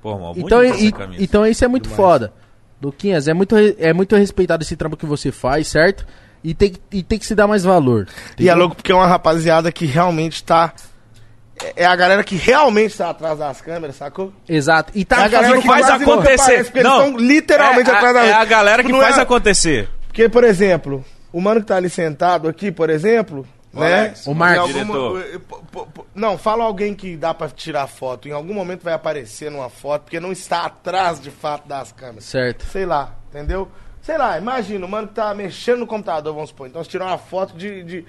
Pô, 0.00 0.16
mó 0.16 0.32
Então, 0.36 0.62
e- 0.64 0.94
então 1.18 1.44
isso 1.44 1.64
é 1.64 1.68
muito 1.68 1.88
foda. 1.90 2.32
Luquinhas, 2.80 3.26
é 3.26 3.34
muito, 3.34 3.56
é 3.56 3.92
muito 3.92 4.14
respeitado 4.14 4.62
esse 4.62 4.76
trampo 4.76 4.96
que 4.96 5.06
você 5.06 5.32
faz, 5.32 5.66
certo? 5.66 6.06
E 6.44 6.54
tem, 6.54 6.70
que- 6.70 6.80
e 6.92 7.02
tem 7.02 7.18
que 7.18 7.26
se 7.26 7.34
dar 7.34 7.48
mais 7.48 7.64
valor. 7.64 8.06
E 8.06 8.10
é 8.10 8.32
entendeu? 8.34 8.56
louco 8.58 8.76
porque 8.76 8.92
é 8.92 8.94
uma 8.94 9.06
rapaziada 9.06 9.72
que 9.72 9.84
realmente 9.84 10.44
tá. 10.44 10.72
É 11.62 11.84
é 11.84 11.86
a 11.86 11.96
galera 11.96 12.22
que 12.22 12.36
realmente 12.36 12.96
tá 12.96 13.10
atrás 13.10 13.38
das 13.38 13.60
câmeras, 13.60 13.96
sacou? 13.96 14.32
Exato. 14.48 14.92
E 14.94 15.02
É 15.02 15.04
tá 15.04 15.24
a 15.24 15.28
galera 15.28 15.60
que 15.60 15.66
faz 15.66 15.88
acontecer. 15.88 16.52
eles 16.52 16.72
Não. 16.82 17.06
estão 17.06 17.16
literalmente 17.18 17.88
é, 17.90 17.92
a- 17.92 17.96
atrás 17.96 18.14
da 18.14 18.24
É 18.26 18.32
a 18.32 18.44
galera 18.44 18.82
que 18.84 18.92
Não 18.92 19.00
faz 19.00 19.16
é- 19.16 19.20
acontecer. 19.22 19.88
Porque, 20.06 20.28
por 20.28 20.44
exemplo, 20.44 21.04
o 21.32 21.40
mano 21.40 21.60
que 21.60 21.66
tá 21.66 21.76
ali 21.76 21.88
sentado 21.90 22.48
aqui, 22.48 22.70
por 22.70 22.90
exemplo, 22.90 23.46
né? 23.72 24.00
Alex, 24.00 24.26
o 24.26 24.34
Marcos. 24.34 24.74
alguma- 24.76 25.20
p- 25.20 26.02
Não, 26.14 26.36
fala 26.38 26.64
alguém 26.64 26.94
que 26.94 27.16
dá 27.16 27.32
pra 27.34 27.48
tirar 27.48 27.86
foto. 27.86 28.28
Em 28.28 28.32
algum 28.32 28.54
momento 28.54 28.82
vai 28.82 28.94
aparecer 28.94 29.50
numa 29.50 29.68
foto, 29.68 30.02
porque 30.02 30.18
não 30.20 30.32
está 30.32 30.64
atrás 30.64 31.20
de 31.20 31.30
fato 31.30 31.66
das 31.68 31.92
câmeras. 31.92 32.24
Certo. 32.24 32.64
Sei 32.70 32.86
lá, 32.86 33.14
entendeu? 33.30 33.68
Sei 34.02 34.16
lá, 34.16 34.38
imagina, 34.38 34.86
o 34.86 34.88
mano 34.88 35.08
que 35.08 35.14
tá 35.14 35.34
mexendo 35.34 35.80
no 35.80 35.86
computador, 35.86 36.32
vamos 36.32 36.50
supor. 36.50 36.68
Então, 36.68 36.82
se 36.84 36.88
tirar 36.88 37.06
uma 37.06 37.18
foto 37.18 37.56
de, 37.56 37.82
de, 37.82 38.04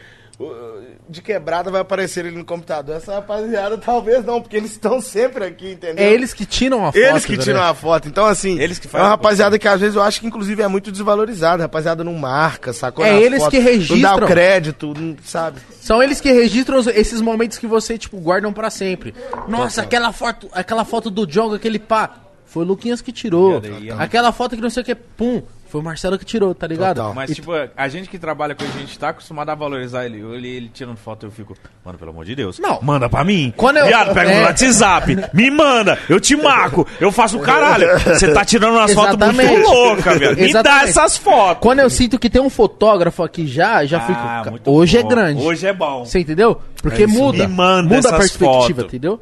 de 1.10 1.22
quebrada, 1.22 1.72
vai 1.72 1.82
aparecer 1.82 2.26
ele 2.26 2.38
no 2.38 2.46
computador. 2.46 2.96
Essa 2.98 3.16
rapaziada, 3.16 3.78
talvez 3.78 4.24
não, 4.24 4.40
porque 4.40 4.56
eles 4.56 4.72
estão 4.72 5.02
sempre 5.02 5.44
aqui, 5.46 5.72
entendeu? 5.72 6.06
É 6.06 6.14
eles 6.14 6.32
que 6.34 6.46
tiram 6.46 6.84
a 6.86 6.92
foto. 6.92 6.98
Eles 6.98 7.26
que 7.26 7.38
tá 7.38 7.44
tiram 7.44 7.58
ligado? 7.60 7.72
a 7.72 7.74
foto. 7.74 8.08
Então, 8.08 8.26
assim, 8.26 8.60
Eles 8.60 8.78
que 8.78 8.86
é 8.86 8.90
fazem 8.90 9.04
uma 9.06 9.08
a 9.08 9.16
rapaziada 9.16 9.58
que 9.58 9.68
às 9.68 9.80
vezes 9.80 9.96
eu 9.96 10.02
acho 10.04 10.20
que 10.20 10.28
inclusive 10.28 10.62
é 10.62 10.68
muito 10.68 10.92
desvalorizada. 10.92 11.64
Rapaziada 11.64 12.04
não 12.04 12.14
marca, 12.14 12.72
sacou? 12.72 13.04
É 13.04 13.20
eles 13.20 13.40
fotos, 13.40 13.58
que 13.58 13.64
registram. 13.64 13.98
Não 14.12 14.20
dá 14.20 14.26
o 14.26 14.28
crédito, 14.28 14.94
não- 14.96 15.16
sabe? 15.24 15.60
São 15.82 16.04
eles 16.04 16.22
que 16.22 16.32
registram 16.32 16.80
esses 16.94 17.20
momentos 17.20 17.58
que 17.58 17.66
você, 17.66 17.98
tipo, 17.98 18.18
guardam 18.20 18.54
pra 18.54 18.70
sempre. 18.70 19.16
Nossa, 19.48 19.82
aquela 19.82 20.12
foto, 20.12 20.48
aquela 20.52 20.86
foto 20.86 21.10
do 21.10 21.26
Jonga, 21.26 21.56
aquele 21.56 21.80
pá. 21.80 22.16
Foi 22.46 22.64
o 22.64 22.68
Luquinhas 22.68 23.02
que 23.02 23.12
tirou. 23.12 23.56
Ó. 23.62 23.62
Aquela 24.02 24.32
foto 24.32 24.56
que 24.56 24.62
não 24.62 24.70
sei 24.70 24.82
o 24.82 24.86
que, 24.86 24.96
pum. 24.96 25.42
Foi 25.70 25.82
o 25.82 25.84
Marcelo 25.84 26.18
que 26.18 26.24
tirou, 26.26 26.56
tá 26.56 26.66
ligado? 26.66 26.96
Total. 26.98 27.14
Mas, 27.14 27.34
tipo, 27.36 27.52
a 27.76 27.88
gente 27.88 28.08
que 28.10 28.18
trabalha 28.18 28.56
com 28.56 28.64
a 28.64 28.68
gente 28.68 28.98
tá 28.98 29.10
acostumado 29.10 29.50
a 29.50 29.56
valorizar 29.56 30.06
ele. 30.06 30.20
Ele, 30.22 30.48
ele 30.48 30.72
tirando 30.74 30.96
foto, 30.98 31.26
eu 31.26 31.32
fico, 31.32 31.56
mano, 31.84 31.98
pelo 31.98 32.12
amor 32.12 32.24
de 32.26 32.36
Deus. 32.36 32.58
Não. 32.60 32.80
Manda 32.82 33.10
pra 33.10 33.24
mim. 33.24 33.54
Quando 33.58 33.78
eu- 33.78 33.88
Viado, 33.88 34.14
pega 34.14 34.32
é. 34.32 34.40
no 34.40 34.46
WhatsApp. 34.46 35.18
Me 35.34 35.52
manda. 35.52 35.98
Eu 36.10 36.20
te 36.20 36.36
marco. 36.36 36.88
Eu 37.00 37.12
faço 37.12 37.38
o 37.38 37.42
caralho. 37.42 37.88
Você 38.00 38.34
tá 38.34 38.46
tirando 38.46 38.76
umas 38.76 38.94
fotos 38.94 39.18
muito 39.34 39.70
loucas, 39.70 40.18
viado. 40.18 40.38
Me 40.38 40.54
dá 40.54 40.84
essas 40.84 41.18
fotos. 41.18 41.62
Quando 41.62 41.80
eu 41.80 41.90
sinto 41.90 42.18
que 42.18 42.30
tem 42.30 42.42
um 42.42 42.50
fotógrafo 42.50 43.24
aqui 43.24 43.46
já, 43.48 43.86
já 43.86 43.98
Ah, 43.98 44.02
fico. 44.02 44.20
"Ca- 44.44 44.52
muito 44.52 44.72
Hoje 44.72 44.98
é 44.98 45.02
bom. 45.04 45.08
grande. 45.10 45.42
Hoje 45.44 45.68
é 45.68 45.74
bom. 45.74 46.06
Você 46.06 46.20
entendeu? 46.20 46.62
Porque 46.82 47.04
É 47.04 47.08
muda. 47.08 47.48
Me 47.48 47.54
manda 47.54 47.96
muda 47.96 48.10
a 48.10 48.18
perspectiva, 48.18 48.52
fotos. 48.54 48.86
entendeu? 48.86 49.20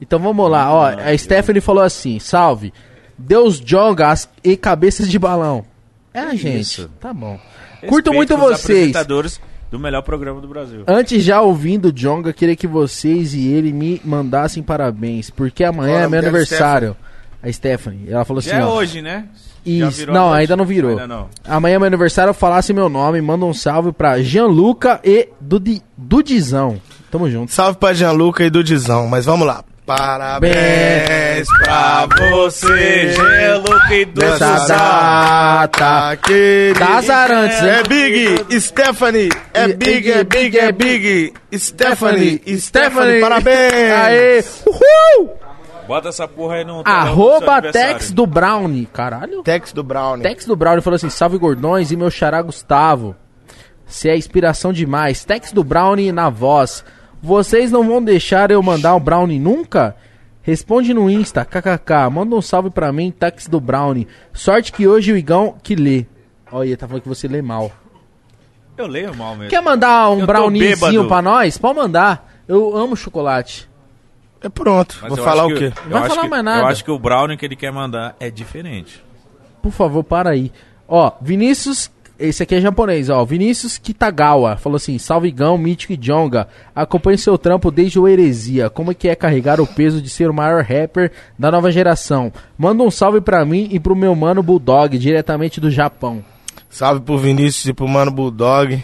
Então 0.00 0.18
vamos 0.18 0.50
lá, 0.50 0.72
ó. 0.72 0.86
A 0.86 1.16
Stephanie 1.16 1.60
falou 1.60 1.82
assim: 1.82 2.18
salve. 2.18 2.72
Deus 3.16 3.62
joga 3.64 4.08
as 4.10 4.28
e 4.42 4.56
cabeças 4.56 5.08
de 5.08 5.18
balão. 5.18 5.64
É 6.14 6.20
a 6.20 6.34
gente. 6.34 6.60
isso. 6.60 6.90
Tá 7.00 7.12
bom. 7.12 7.38
Curto 7.88 8.10
Respeito 8.10 8.12
muito 8.12 8.34
os 8.34 8.40
vocês. 8.40 8.64
apresentadores 8.64 9.40
do 9.70 9.78
melhor 9.78 10.02
programa 10.02 10.40
do 10.40 10.46
Brasil. 10.48 10.84
Antes 10.86 11.22
já 11.24 11.40
ouvindo 11.40 11.86
o 11.88 11.92
Jonga, 11.92 12.32
queria 12.32 12.54
que 12.54 12.66
vocês 12.66 13.34
e 13.34 13.48
ele 13.48 13.72
me 13.72 14.00
mandassem 14.04 14.62
parabéns, 14.62 15.30
porque 15.30 15.64
amanhã 15.64 16.00
é 16.02 16.08
meu 16.08 16.20
aniversário. 16.20 16.96
A 17.42 17.50
Stephanie, 17.50 18.06
ela 18.08 18.24
falou 18.24 18.38
assim, 18.38 18.50
Já 18.50 18.58
é 18.58 18.64
ó. 18.64 18.74
hoje, 18.74 19.02
né? 19.02 19.26
Isso, 19.66 20.06
não, 20.10 20.32
ainda 20.32 20.56
não 20.56 20.64
virou. 20.64 20.90
Ainda 20.92 21.06
não. 21.08 21.28
Amanhã 21.44 21.74
é 21.74 21.78
meu 21.78 21.86
aniversário, 21.86 22.32
falasse 22.34 22.72
meu 22.72 22.88
nome, 22.88 23.20
manda 23.20 23.44
um 23.44 23.52
salve 23.54 23.90
pra 23.92 24.20
Gianluca 24.20 25.00
e 25.02 25.28
Dudi, 25.40 25.82
Dudizão. 25.96 26.80
Tamo 27.10 27.28
junto. 27.30 27.50
Salve 27.52 27.78
pra 27.78 27.92
Gianluca 27.92 28.44
e 28.44 28.50
Dudizão, 28.50 29.08
mas 29.08 29.24
vamos 29.24 29.46
lá. 29.46 29.64
Parabéns 29.96 31.46
pra 31.62 32.06
você, 32.30 33.10
Gelo 33.12 33.80
que 33.88 34.08
Nessa 34.16 34.66
data. 34.66 36.16
querida. 36.16 36.78
Das 36.78 37.10
Arantes, 37.10 37.62
hein? 37.62 37.68
É 37.68 37.82
Big, 37.82 38.60
Stephanie. 38.60 39.28
É 39.52 39.68
Big, 39.68 40.10
é 40.10 40.24
Big, 40.24 40.58
é 40.58 40.72
Big. 40.72 41.34
Stephanie, 41.54 42.40
Stephanie, 42.58 43.20
parabéns. 43.20 43.92
Aê! 43.92 44.44
Uhul! 44.66 45.36
Bota 45.86 46.08
essa 46.08 46.26
porra 46.26 46.54
aí 46.54 46.64
no. 46.64 46.82
Arroba. 46.86 47.60
Tex 47.60 48.10
do 48.12 48.26
Brownie. 48.26 48.86
Caralho. 48.86 49.42
Tex 49.42 49.72
do 49.72 49.82
Brownie. 49.82 50.22
Tex 50.22 50.46
do 50.46 50.56
Brownie 50.56 50.80
falou 50.80 50.96
assim: 50.96 51.10
salve 51.10 51.36
gordões 51.36 51.90
e 51.90 51.96
meu 51.96 52.10
xará 52.10 52.40
Gustavo. 52.40 53.14
Você 53.86 54.08
é 54.08 54.16
inspiração 54.16 54.72
demais. 54.72 55.22
Tex 55.24 55.52
do 55.52 55.62
Brownie 55.62 56.12
na 56.12 56.30
voz. 56.30 56.82
Vocês 57.22 57.70
não 57.70 57.86
vão 57.86 58.02
deixar 58.02 58.50
eu 58.50 58.62
mandar 58.62 58.94
o 58.96 59.00
Brownie 59.00 59.38
nunca? 59.38 59.94
Responde 60.42 60.92
no 60.92 61.08
Insta, 61.08 61.44
kkk. 61.44 62.10
Manda 62.10 62.34
um 62.34 62.42
salve 62.42 62.68
pra 62.68 62.92
mim, 62.92 63.12
Tex 63.12 63.46
do 63.46 63.60
Brownie. 63.60 64.08
Sorte 64.32 64.72
que 64.72 64.88
hoje 64.88 65.12
o 65.12 65.16
Igão 65.16 65.54
que 65.62 65.76
lê. 65.76 66.04
Olha, 66.50 66.76
tá 66.76 66.86
falando 66.88 67.02
que 67.02 67.08
você 67.08 67.28
lê 67.28 67.40
mal. 67.40 67.70
Eu 68.76 68.86
leio 68.88 69.14
mal 69.14 69.36
mesmo. 69.36 69.50
Quer 69.50 69.62
mandar 69.62 70.10
um 70.10 70.14
Eu 70.14 70.20
tô 70.20 70.26
browniezinho 70.26 70.76
bêbado. 70.90 71.08
pra 71.08 71.22
nós? 71.22 71.56
Pode 71.58 71.76
mandar. 71.78 72.28
Eu 72.48 72.76
amo 72.76 72.96
chocolate. 72.96 73.70
É 74.40 74.48
pronto. 74.48 74.98
Mas 75.00 75.10
Vou 75.10 75.18
eu 75.18 75.24
falar 75.24 75.44
acho 75.44 75.54
o 75.54 75.58
que- 75.58 75.70
quê? 75.70 75.78
eu 75.86 75.90
Vai 75.90 76.00
acho 76.00 76.08
falar 76.08 76.22
que- 76.22 76.28
mais 76.30 76.44
nada. 76.44 76.60
Eu 76.62 76.66
acho 76.66 76.84
que 76.84 76.90
o 76.90 76.98
brownie 76.98 77.36
que 77.36 77.46
ele 77.46 77.54
quer 77.54 77.70
mandar 77.70 78.16
é 78.18 78.28
diferente. 78.28 79.04
Por 79.62 79.70
favor, 79.70 80.02
para 80.02 80.30
aí. 80.30 80.50
Ó, 80.88 81.12
Vinícius 81.20 81.88
esse 82.22 82.42
aqui 82.42 82.54
é 82.54 82.60
japonês, 82.60 83.10
ó. 83.10 83.24
Vinícius 83.24 83.78
Kitagawa 83.78 84.56
falou 84.56 84.76
assim: 84.76 84.98
Salve 84.98 85.30
Gão, 85.30 85.58
Mítico 85.58 85.92
e 85.92 85.96
Jonga. 85.96 86.48
Acompanhe 86.74 87.18
seu 87.18 87.36
trampo 87.36 87.70
desde 87.70 87.98
o 87.98 88.06
Heresia. 88.06 88.70
Como 88.70 88.90
é 88.90 88.94
que 88.94 89.08
é 89.08 89.14
carregar 89.14 89.60
o 89.60 89.66
peso 89.66 90.00
de 90.00 90.08
ser 90.08 90.30
o 90.30 90.34
maior 90.34 90.62
rapper 90.62 91.10
da 91.38 91.50
nova 91.50 91.70
geração? 91.70 92.32
Manda 92.56 92.82
um 92.82 92.90
salve 92.90 93.20
pra 93.20 93.44
mim 93.44 93.68
e 93.70 93.80
pro 93.80 93.96
meu 93.96 94.14
mano 94.14 94.42
Bulldog, 94.42 94.96
diretamente 94.96 95.60
do 95.60 95.70
Japão. 95.70 96.24
Salve 96.68 97.02
pro 97.02 97.18
Vinícius 97.18 97.66
e 97.66 97.74
pro 97.74 97.86
Mano 97.86 98.10
Bulldog. 98.10 98.82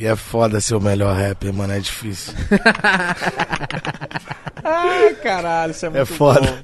E 0.00 0.06
é 0.06 0.16
foda 0.16 0.62
ser 0.62 0.74
o 0.76 0.80
melhor 0.80 1.14
rapper, 1.14 1.52
mano, 1.52 1.74
é 1.74 1.78
difícil. 1.78 2.32
Ai, 4.64 5.12
caralho, 5.14 5.72
isso 5.72 5.84
é 5.84 5.88
muito 5.90 6.00
É 6.00 6.04
foda. 6.06 6.40
bom. 6.40 6.56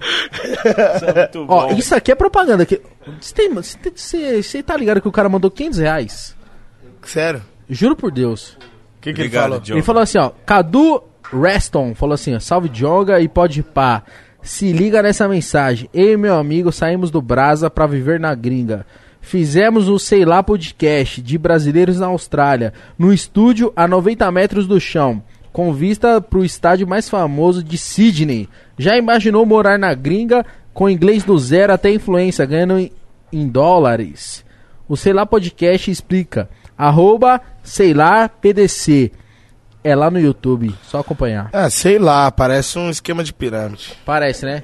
Isso 0.96 1.04
é 1.04 1.14
muito 1.14 1.46
Ó, 1.48 1.66
bom. 1.68 1.74
isso 1.74 1.94
aqui 1.94 2.12
é 2.12 2.14
propaganda. 2.14 2.64
que- 2.64 2.80
Você 3.20 3.34
tem- 3.34 4.62
tá 4.62 4.74
ligado 4.76 5.00
que 5.02 5.08
o 5.08 5.12
cara 5.12 5.28
mandou 5.28 5.50
500 5.50 5.78
reais? 5.78 6.34
Sério? 7.02 7.42
Juro 7.68 7.94
por 7.94 8.10
Deus. 8.10 8.56
O 8.98 9.02
que, 9.02 9.12
que 9.12 9.20
ele 9.22 9.30
falou? 9.30 9.60
Ele 9.68 9.82
falou 9.82 10.02
assim, 10.02 10.18
ó, 10.18 10.30
Cadu 10.44 11.02
Reston 11.30 11.94
falou 11.94 12.14
assim, 12.14 12.34
ó, 12.34 12.40
salve 12.40 12.68
Jonga 12.70 13.20
e 13.20 13.28
pode 13.28 13.62
pá. 13.62 14.02
Se 14.42 14.72
liga 14.72 15.02
nessa 15.02 15.28
mensagem. 15.28 15.90
Eu 15.92 16.12
e 16.12 16.16
meu 16.16 16.36
amigo 16.36 16.70
saímos 16.72 17.10
do 17.10 17.20
Brasa 17.20 17.68
pra 17.68 17.86
viver 17.86 18.18
na 18.20 18.34
gringa. 18.34 18.86
Fizemos 19.26 19.88
o 19.88 19.98
Sei 19.98 20.24
Lá 20.24 20.40
Podcast 20.40 21.20
de 21.20 21.36
brasileiros 21.36 21.98
na 21.98 22.06
Austrália, 22.06 22.72
no 22.96 23.12
estúdio 23.12 23.72
a 23.74 23.88
90 23.88 24.30
metros 24.30 24.68
do 24.68 24.78
chão, 24.78 25.20
com 25.52 25.72
vista 25.72 26.20
pro 26.20 26.44
estádio 26.44 26.86
mais 26.86 27.08
famoso 27.08 27.60
de 27.60 27.76
Sydney. 27.76 28.48
Já 28.78 28.96
imaginou 28.96 29.44
morar 29.44 29.80
na 29.80 29.92
gringa 29.94 30.46
com 30.72 30.88
inglês 30.88 31.24
do 31.24 31.36
zero 31.36 31.72
até 31.72 31.90
influência, 31.90 32.46
ganhando 32.46 32.78
em, 32.78 32.92
em 33.32 33.48
dólares? 33.48 34.44
O 34.88 34.96
Sei 34.96 35.12
Lá 35.12 35.26
Podcast 35.26 35.90
explica. 35.90 36.48
Arroba 36.78 37.40
Sei 37.64 37.92
Lá 37.92 38.28
PDC. 38.28 39.10
É 39.82 39.96
lá 39.96 40.08
no 40.08 40.20
YouTube, 40.20 40.72
só 40.84 41.00
acompanhar. 41.00 41.50
Ah, 41.52 41.68
sei 41.68 41.98
lá, 41.98 42.30
parece 42.30 42.78
um 42.78 42.90
esquema 42.90 43.24
de 43.24 43.32
pirâmide. 43.32 43.92
Parece, 44.04 44.46
né? 44.46 44.62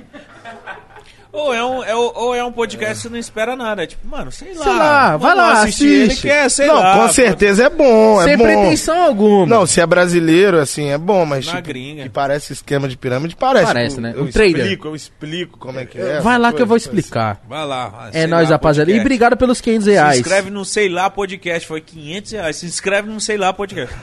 Ou 1.32 1.54
é 1.54 1.64
um, 1.64 1.82
é, 1.82 1.96
o- 1.96 2.12
ou 2.14 2.34
é 2.34 2.44
um 2.44 2.52
podcast 2.52 2.96
que 2.96 3.02
você 3.02 3.08
não 3.08 3.16
espera 3.16 3.56
nada. 3.56 3.84
É 3.84 3.86
tipo, 3.86 4.06
mano, 4.06 4.30
sei 4.30 4.52
lá. 4.54 4.64
Sei 4.64 4.72
lá, 4.74 5.16
vai 5.16 5.34
lá, 5.34 5.52
assistir. 5.62 5.86
Ele 5.86 6.04
assiste. 6.04 6.22
quer, 6.28 6.50
sei 6.50 6.66
não, 6.66 6.74
lá. 6.74 6.92
com 6.98 7.06
pô. 7.06 7.12
certeza 7.14 7.64
é 7.64 7.70
bom, 7.70 8.20
é 8.20 8.24
Sem 8.24 8.36
bom. 8.36 8.44
pretensão 8.44 9.02
alguma. 9.02 9.46
Não, 9.46 9.66
se 9.66 9.80
é 9.80 9.86
brasileiro, 9.86 10.58
assim, 10.60 10.88
é 10.90 10.98
bom, 10.98 11.24
mas 11.24 11.46
Na 11.46 11.52
tipo, 11.56 11.68
gringa. 11.68 12.02
que 12.02 12.10
parece 12.10 12.52
esquema 12.52 12.86
de 12.86 12.98
pirâmide, 12.98 13.34
parece. 13.34 13.64
Parece, 13.64 13.98
né? 14.00 14.12
Eu 14.14 14.30
trader. 14.30 14.58
explico, 14.58 14.88
eu 14.88 14.94
explico 14.94 15.58
como 15.58 15.78
é 15.80 15.86
que 15.86 15.98
é. 15.98 16.20
Vai 16.20 16.36
lá 16.38 16.48
essas 16.48 16.56
que 16.56 16.62
eu 16.62 16.66
vou 16.66 16.76
explicar. 16.76 17.40
Vai 17.48 17.66
lá. 17.66 18.10
É 18.12 18.26
lá, 18.26 18.42
rapaziada. 18.42 18.90
E 18.90 19.00
obrigado 19.00 19.34
pelos 19.34 19.58
500 19.58 19.84
Se 19.86 19.90
reais. 19.90 20.18
inscreve 20.18 20.50
no 20.50 20.66
Sei 20.66 20.90
Lá 20.90 21.08
Podcast. 21.08 21.66
Foi 21.66 21.80
500 21.80 22.32
reais. 22.32 22.56
Se 22.56 22.66
inscreve 22.66 23.08
no 23.08 23.18
Sei 23.20 23.38
Lá 23.38 23.54
Podcast. 23.54 23.94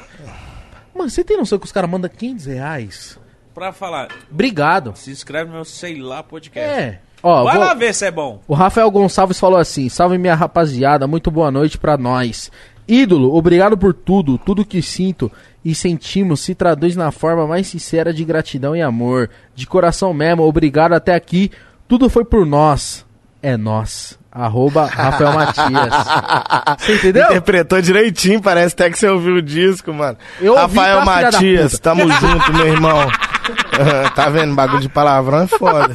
Mano, 0.95 1.09
você 1.09 1.23
tem 1.23 1.37
noção 1.37 1.59
que 1.59 1.65
os 1.65 1.71
caras 1.71 1.89
mandam 1.89 2.09
500 2.09 2.45
reais? 2.47 3.19
Pra 3.53 3.71
falar, 3.73 4.07
Obrigado. 4.31 4.93
se 4.95 5.11
inscreve 5.11 5.49
no 5.49 5.55
meu 5.57 5.65
Sei 5.65 5.99
Lá 6.01 6.23
Podcast. 6.23 6.69
É. 6.69 6.99
Ó, 7.21 7.43
Vai 7.43 7.55
vou- 7.57 7.65
lá 7.65 7.73
ver 7.73 7.93
se 7.93 8.05
é 8.05 8.11
bom. 8.11 8.41
O 8.47 8.53
Rafael 8.53 8.89
Gonçalves 8.89 9.39
falou 9.39 9.59
assim: 9.59 9.89
Salve 9.89 10.17
minha 10.17 10.35
rapaziada, 10.35 11.07
muito 11.07 11.29
boa 11.29 11.51
noite 11.51 11.77
pra 11.77 11.97
nós. 11.97 12.51
Ídolo, 12.87 13.35
obrigado 13.35 13.77
por 13.77 13.93
tudo. 13.93 14.37
Tudo 14.37 14.65
que 14.65 14.81
sinto 14.81 15.31
e 15.63 15.75
sentimos 15.75 16.39
se 16.39 16.55
traduz 16.55 16.95
na 16.95 17.11
forma 17.11 17.45
mais 17.45 17.67
sincera 17.67 18.13
de 18.13 18.23
gratidão 18.25 18.75
e 18.75 18.81
amor. 18.81 19.29
De 19.53 19.67
coração 19.67 20.13
mesmo, 20.13 20.43
obrigado 20.43 20.93
até 20.93 21.13
aqui. 21.13 21.51
Tudo 21.87 22.09
foi 22.09 22.25
por 22.25 22.45
nós. 22.45 23.05
É 23.43 23.55
nós. 23.55 24.17
Arroba 24.31 24.85
Rafael 24.85 25.33
Matias. 25.33 25.93
Você 26.79 26.95
entendeu? 26.95 27.25
Interpretou 27.25 27.81
direitinho, 27.81 28.41
parece 28.41 28.73
até 28.73 28.89
que 28.89 28.97
você 28.97 29.07
ouviu 29.07 29.35
o 29.35 29.41
disco, 29.41 29.91
mano. 29.93 30.17
Eu 30.39 30.55
Rafael 30.55 30.99
tá, 30.99 31.05
Matias, 31.05 31.79
tamo 31.79 32.09
junto, 32.11 32.53
meu 32.53 32.67
irmão. 32.67 33.07
tá 34.15 34.29
vendo? 34.29 34.53
Bagulho 34.55 34.81
de 34.81 34.89
palavrão 34.89 35.39
é 35.43 35.47
foda. 35.47 35.93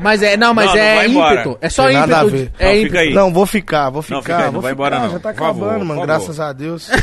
Mas 0.00 0.22
é, 0.22 0.36
não, 0.36 0.52
mas 0.54 0.66
Não, 0.66 0.72
não 0.74 0.80
é 0.80 1.06
embora. 1.06 1.34
ímpeto. 1.42 1.58
É 1.60 1.68
só 1.68 1.86
Tem 1.86 1.94
nada 1.94 2.20
a 2.20 2.24
ímpeto. 2.24 2.36
ver. 2.36 2.52
É 2.58 2.64
Não, 2.66 2.72
ímpeto. 2.74 2.86
fica 2.88 2.98
aí. 3.00 3.14
Não, 3.14 3.32
vou 3.32 3.46
ficar, 3.46 3.90
vou 3.90 4.02
ficar. 4.02 4.14
Não, 4.16 4.22
fica 4.22 4.36
aí, 4.38 4.44
não 4.46 4.52
vou 4.52 4.62
vai 4.62 4.70
ficar. 4.72 4.86
embora 4.86 4.98
não. 5.00 5.10
Já 5.12 5.18
tá 5.20 5.32
Por 5.32 5.38
favor, 5.38 5.50
acabando, 5.64 5.78
por 5.80 5.84
mano, 5.86 6.00
favor. 6.00 6.06
graças 6.06 6.40
a 6.40 6.52
Deus. 6.52 6.90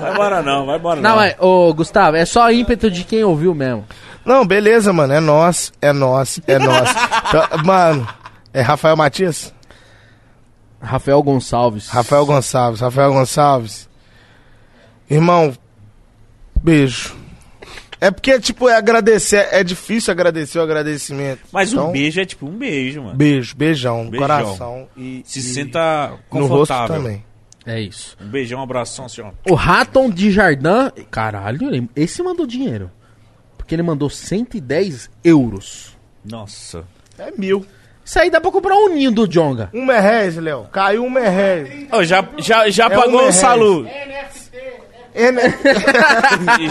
Vai 0.00 0.12
embora 0.12 0.42
não, 0.42 0.66
vai 0.66 0.76
embora 0.78 1.00
não. 1.00 1.10
Não, 1.10 1.16
mas, 1.16 1.34
ô, 1.38 1.72
Gustavo, 1.72 2.16
é 2.16 2.24
só 2.24 2.50
ímpeto 2.50 2.90
de 2.90 3.04
quem 3.04 3.22
ouviu 3.22 3.54
mesmo. 3.54 3.86
Não, 4.24 4.44
beleza, 4.44 4.92
mano, 4.92 5.12
é 5.14 5.20
nós, 5.20 5.72
é 5.80 5.92
nós, 5.92 6.40
é 6.46 6.58
nós. 6.58 6.90
Então, 7.28 7.46
mano, 7.64 8.06
é 8.52 8.60
Rafael 8.60 8.96
Matias? 8.96 9.54
Rafael 10.82 11.22
Gonçalves. 11.22 11.88
Rafael 11.88 12.26
Gonçalves, 12.26 12.80
Rafael 12.80 13.12
Gonçalves. 13.12 13.88
Irmão, 15.08 15.52
beijo. 16.62 17.14
É 18.00 18.10
porque, 18.10 18.38
tipo, 18.38 18.68
é 18.68 18.76
agradecer, 18.76 19.48
é 19.50 19.64
difícil 19.64 20.12
agradecer 20.12 20.58
o 20.58 20.62
agradecimento. 20.62 21.40
Mas 21.52 21.72
Então, 21.72 21.88
um 21.88 21.92
beijo 21.92 22.20
é 22.20 22.24
tipo 22.24 22.46
um 22.46 22.56
beijo, 22.56 23.02
mano. 23.02 23.16
Beijo, 23.16 23.56
beijão, 23.56 24.04
no 24.04 24.10
Beijão. 24.10 24.28
coração 24.28 24.88
e, 24.96 25.22
Se 25.24 25.40
e 25.40 25.42
sinta 25.42 26.10
no 26.32 26.46
rosto 26.46 26.48
confortável. 26.72 26.96
também. 26.96 27.24
É 27.66 27.80
isso. 27.80 28.16
Um 28.20 28.28
beijão, 28.28 28.60
um 28.60 28.62
abração, 28.62 29.06
ó. 29.24 29.30
O 29.50 29.54
Raton 29.54 30.08
de 30.10 30.30
Jardim. 30.30 30.62
Caralho, 31.10 31.88
esse 31.94 32.22
mandou 32.22 32.46
dinheiro. 32.46 32.90
Porque 33.56 33.74
ele 33.74 33.82
mandou 33.82 34.08
110 34.08 35.10
euros. 35.22 35.96
Nossa. 36.24 36.84
É 37.18 37.30
mil. 37.36 37.66
Isso 38.04 38.18
aí 38.18 38.30
dá 38.30 38.40
pra 38.40 38.50
comprar 38.50 38.74
um 38.74 38.94
ninho 38.94 39.10
do 39.10 39.26
Jonga. 39.28 39.68
Um 39.74 39.84
merréis, 39.84 40.36
Léo. 40.36 40.64
Caiu 40.72 41.04
um 41.04 41.10
merréis. 41.10 41.88
Ô, 41.92 42.02
já, 42.02 42.26
já, 42.38 42.70
já 42.70 42.86
É 42.86 42.88
pagou 42.88 43.22
um 43.22 43.28
o 43.28 43.32
salu. 43.32 43.86
É, 43.86 44.06
né? 44.06 44.28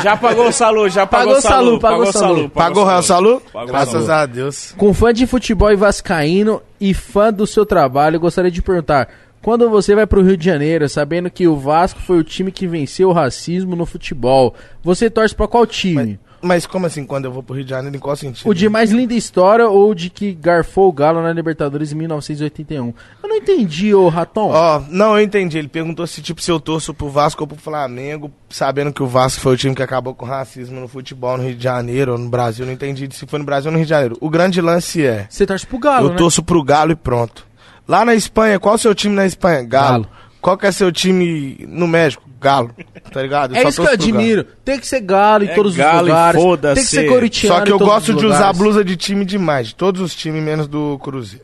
Já 0.04 0.16
pagou 0.18 0.48
o 0.48 0.52
salu, 0.52 0.90
já 0.90 1.06
pagou, 1.06 1.28
Pagou 1.28 1.40
o 1.40 1.42
salu. 1.42 1.66
salu, 1.66 1.80
pagou 1.80 2.12
salu. 2.12 2.50
Pagou 2.50 2.84
o 2.86 3.02
Salu? 3.02 3.42
Pagou 3.52 3.64
o 3.64 3.72
Graças 3.72 4.06
salu. 4.06 4.12
a 4.22 4.26
Deus. 4.26 4.74
Com 4.78 4.94
fã 4.94 5.14
de 5.14 5.26
futebol 5.28 5.72
e 5.72 5.76
vascaíno 5.76 6.62
e 6.80 6.94
fã 6.94 7.32
do 7.32 7.46
seu 7.48 7.66
trabalho, 7.66 8.20
gostaria 8.20 8.52
de 8.52 8.62
perguntar: 8.62 9.08
quando 9.42 9.70
você 9.70 9.96
vai 9.96 10.06
pro 10.08 10.22
Rio 10.24 10.38
de 10.38 10.46
Janeiro, 10.46 10.88
sabendo 10.88 11.30
que 11.30 11.48
o 11.48 11.58
Vasco 11.58 12.00
foi 12.00 12.18
o 12.20 12.24
time 12.24 12.52
que 12.52 12.68
venceu 12.68 13.10
o 13.10 13.14
racismo 13.14 13.76
no 13.76 13.86
futebol, 13.86 14.54
você 14.84 15.10
torce 15.10 15.36
pra 15.36 15.48
qual 15.48 15.66
time? 15.66 16.20
Mas 16.42 16.66
como 16.66 16.86
assim, 16.86 17.06
quando 17.06 17.26
eu 17.26 17.32
vou 17.32 17.42
pro 17.42 17.56
Rio 17.56 17.64
de 17.64 17.70
Janeiro, 17.72 17.96
em 17.96 18.00
qual 18.00 18.16
sentido? 18.16 18.50
O 18.50 18.54
de 18.54 18.70
mais 18.70 18.92
linda 18.92 19.14
história 19.14 19.68
ou 19.68 19.92
o 19.92 19.96
de 19.96 20.10
que 20.10 20.34
garfou 20.34 20.88
o 20.88 20.92
Galo 20.92 21.22
na 21.22 21.34
Libertadores 21.34 21.92
em 21.92 21.96
1981? 21.96 22.94
Eu 23.24 23.30
não 23.30 23.36
entendi, 23.36 23.94
ô 23.94 24.08
Raton. 24.10 24.52
Ó, 24.52 24.82
não, 24.90 25.18
eu 25.18 25.24
entendi. 25.24 25.58
Ele 25.58 25.68
perguntou 25.68 26.06
se, 26.06 26.22
tipo, 26.22 26.42
se 26.42 26.52
eu 26.52 26.60
torço 26.60 26.94
pro 26.94 27.10
Vasco 27.10 27.44
ou 27.44 27.48
pro 27.48 27.58
Flamengo, 27.58 28.32
sabendo 28.50 28.94
que 28.94 29.02
o 29.02 29.08
Vasco 29.08 29.42
foi 29.42 29.54
o 29.54 29.58
time 29.58 29.76
que 29.76 29.84
acabou 29.84 30.14
com 30.14 30.26
o 30.26 30.30
racismo 30.30 30.80
no 30.80 30.88
futebol 30.88 31.38
no 31.38 31.44
Rio 31.44 31.56
de 31.56 31.64
Janeiro 31.64 32.14
ou 32.14 32.18
no 32.18 32.30
Brasil. 32.30 32.66
Não 32.66 32.74
entendi 32.74 33.08
se 33.12 33.26
foi 33.26 33.40
no 33.40 33.46
Brasil 33.46 33.70
ou 33.70 33.72
no 33.74 33.78
Rio 33.78 33.86
de 33.86 33.90
Janeiro. 33.90 34.18
O 34.22 34.30
grande 34.30 34.62
lance 34.62 35.06
é, 35.06 35.26
Você 35.30 35.46
torce 35.46 35.66
pro 35.66 35.80
Galo, 35.80 36.08
eu 36.08 36.12
né? 36.12 36.18
torço 36.18 36.44
pro 36.44 36.64
Galo 36.64 36.92
e 36.92 36.96
pronto. 36.96 37.46
Lá 37.88 38.04
na 38.04 38.14
Espanha, 38.14 38.60
qual 38.60 38.76
o 38.76 38.78
seu 38.78 38.94
time 38.94 39.16
na 39.16 39.26
Espanha? 39.26 39.64
Galo. 39.64 40.04
Galo. 40.04 40.08
Qual 40.48 40.58
que 40.58 40.66
é 40.66 40.72
seu 40.72 40.94
time 40.94 41.58
no 41.68 41.86
México? 41.90 42.24
Galo. 42.40 42.74
Tá 43.12 43.22
ligado? 43.22 43.54
É 43.54 43.64
só 43.64 43.68
isso 43.68 43.82
que 43.82 43.88
eu 43.88 43.92
pro 43.92 43.98
Galo. 43.98 44.18
admiro. 44.18 44.44
Tem 44.64 44.80
que 44.80 44.88
ser 44.88 45.02
galo 45.02 45.44
em 45.44 45.50
É 45.50 45.54
todos 45.54 45.76
galo 45.76 45.98
os 45.98 46.08
lugares. 46.08 46.42
foda-se. 46.42 46.76
Tem 46.76 46.84
que 46.86 46.90
ser 46.90 47.10
corintiano 47.10 47.56
Só 47.58 47.62
que 47.64 47.70
em 47.70 47.74
eu 47.74 47.78
todos 47.78 47.94
gosto 47.94 48.14
os 48.14 48.18
de 48.18 48.26
usar 48.28 48.54
blusa 48.54 48.86
de 48.86 48.96
time 48.96 49.26
demais. 49.26 49.68
De 49.68 49.76
todos 49.76 50.00
os 50.00 50.16
times, 50.16 50.42
menos 50.42 50.66
do 50.70 50.98
Cruzeiro. 51.00 51.44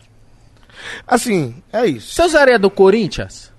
Assim, 1.06 1.54
é 1.74 1.86
isso. 1.86 2.14
Você 2.16 2.24
usaria 2.24 2.58
do 2.58 2.70
Corinthians? 2.70 3.52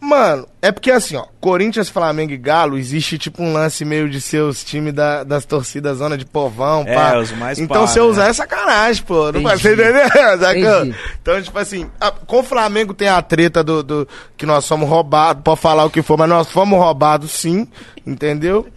Mano, 0.00 0.46
é 0.62 0.70
porque 0.70 0.92
assim, 0.92 1.16
ó, 1.16 1.26
Corinthians, 1.40 1.88
Flamengo 1.88 2.32
e 2.32 2.36
Galo, 2.36 2.78
existe 2.78 3.18
tipo 3.18 3.42
um 3.42 3.52
lance 3.52 3.84
meio 3.84 4.08
de 4.08 4.20
ser 4.20 4.40
os 4.42 4.62
times 4.62 4.94
da- 4.94 5.24
das 5.24 5.44
torcidas 5.44 5.98
zona 5.98 6.16
de 6.16 6.24
povão, 6.24 6.84
É, 6.86 6.94
pá. 6.94 7.18
os 7.18 7.32
mais 7.32 7.58
Então 7.58 7.84
se 7.84 7.98
eu 7.98 8.04
né? 8.04 8.10
usar 8.12 8.28
é 8.28 8.32
sacanagem, 8.32 9.02
pô. 9.02 9.32
Não 9.32 9.42
vai 9.42 9.56
você? 9.58 9.72
Entendi. 9.74 10.94
Então, 11.20 11.42
tipo 11.42 11.58
assim, 11.58 11.90
a- 12.00 12.12
com 12.12 12.38
o 12.38 12.42
Flamengo 12.44 12.94
tem 12.94 13.08
a 13.08 13.20
treta 13.20 13.64
do, 13.64 13.82
do- 13.82 14.08
que 14.36 14.46
nós 14.46 14.64
somos 14.64 14.88
roubados, 14.88 15.42
pode 15.42 15.60
falar 15.60 15.84
o 15.84 15.90
que 15.90 16.00
for, 16.00 16.16
mas 16.16 16.28
nós 16.28 16.48
fomos 16.50 16.78
roubados 16.78 17.32
sim, 17.32 17.66
entendeu? 18.06 18.68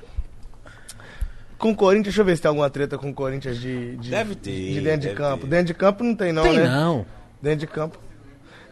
Com 1.58 1.70
o 1.72 1.76
Corinthians, 1.76 2.06
deixa 2.06 2.22
eu 2.22 2.26
ver 2.26 2.36
se 2.36 2.42
tem 2.42 2.50
alguma 2.50 2.70
treta 2.72 2.98
com 2.98 3.12
o 3.12 3.14
Corinthians 3.14 3.60
de, 3.60 3.96
de, 3.98 4.10
Deve 4.10 4.34
ter, 4.34 4.74
de 4.74 4.82
dentro 4.82 5.08
de 5.10 5.16
campo. 5.16 5.42
ter. 5.44 5.48
Dentro 5.52 5.66
de 5.68 5.74
campo 5.76 6.04
não 6.04 6.16
tem 6.16 6.32
não, 6.34 6.42
Tem 6.42 6.54
né? 6.58 6.68
não. 6.68 7.06
Dentro 7.40 7.60
de 7.60 7.68
campo. 7.68 8.00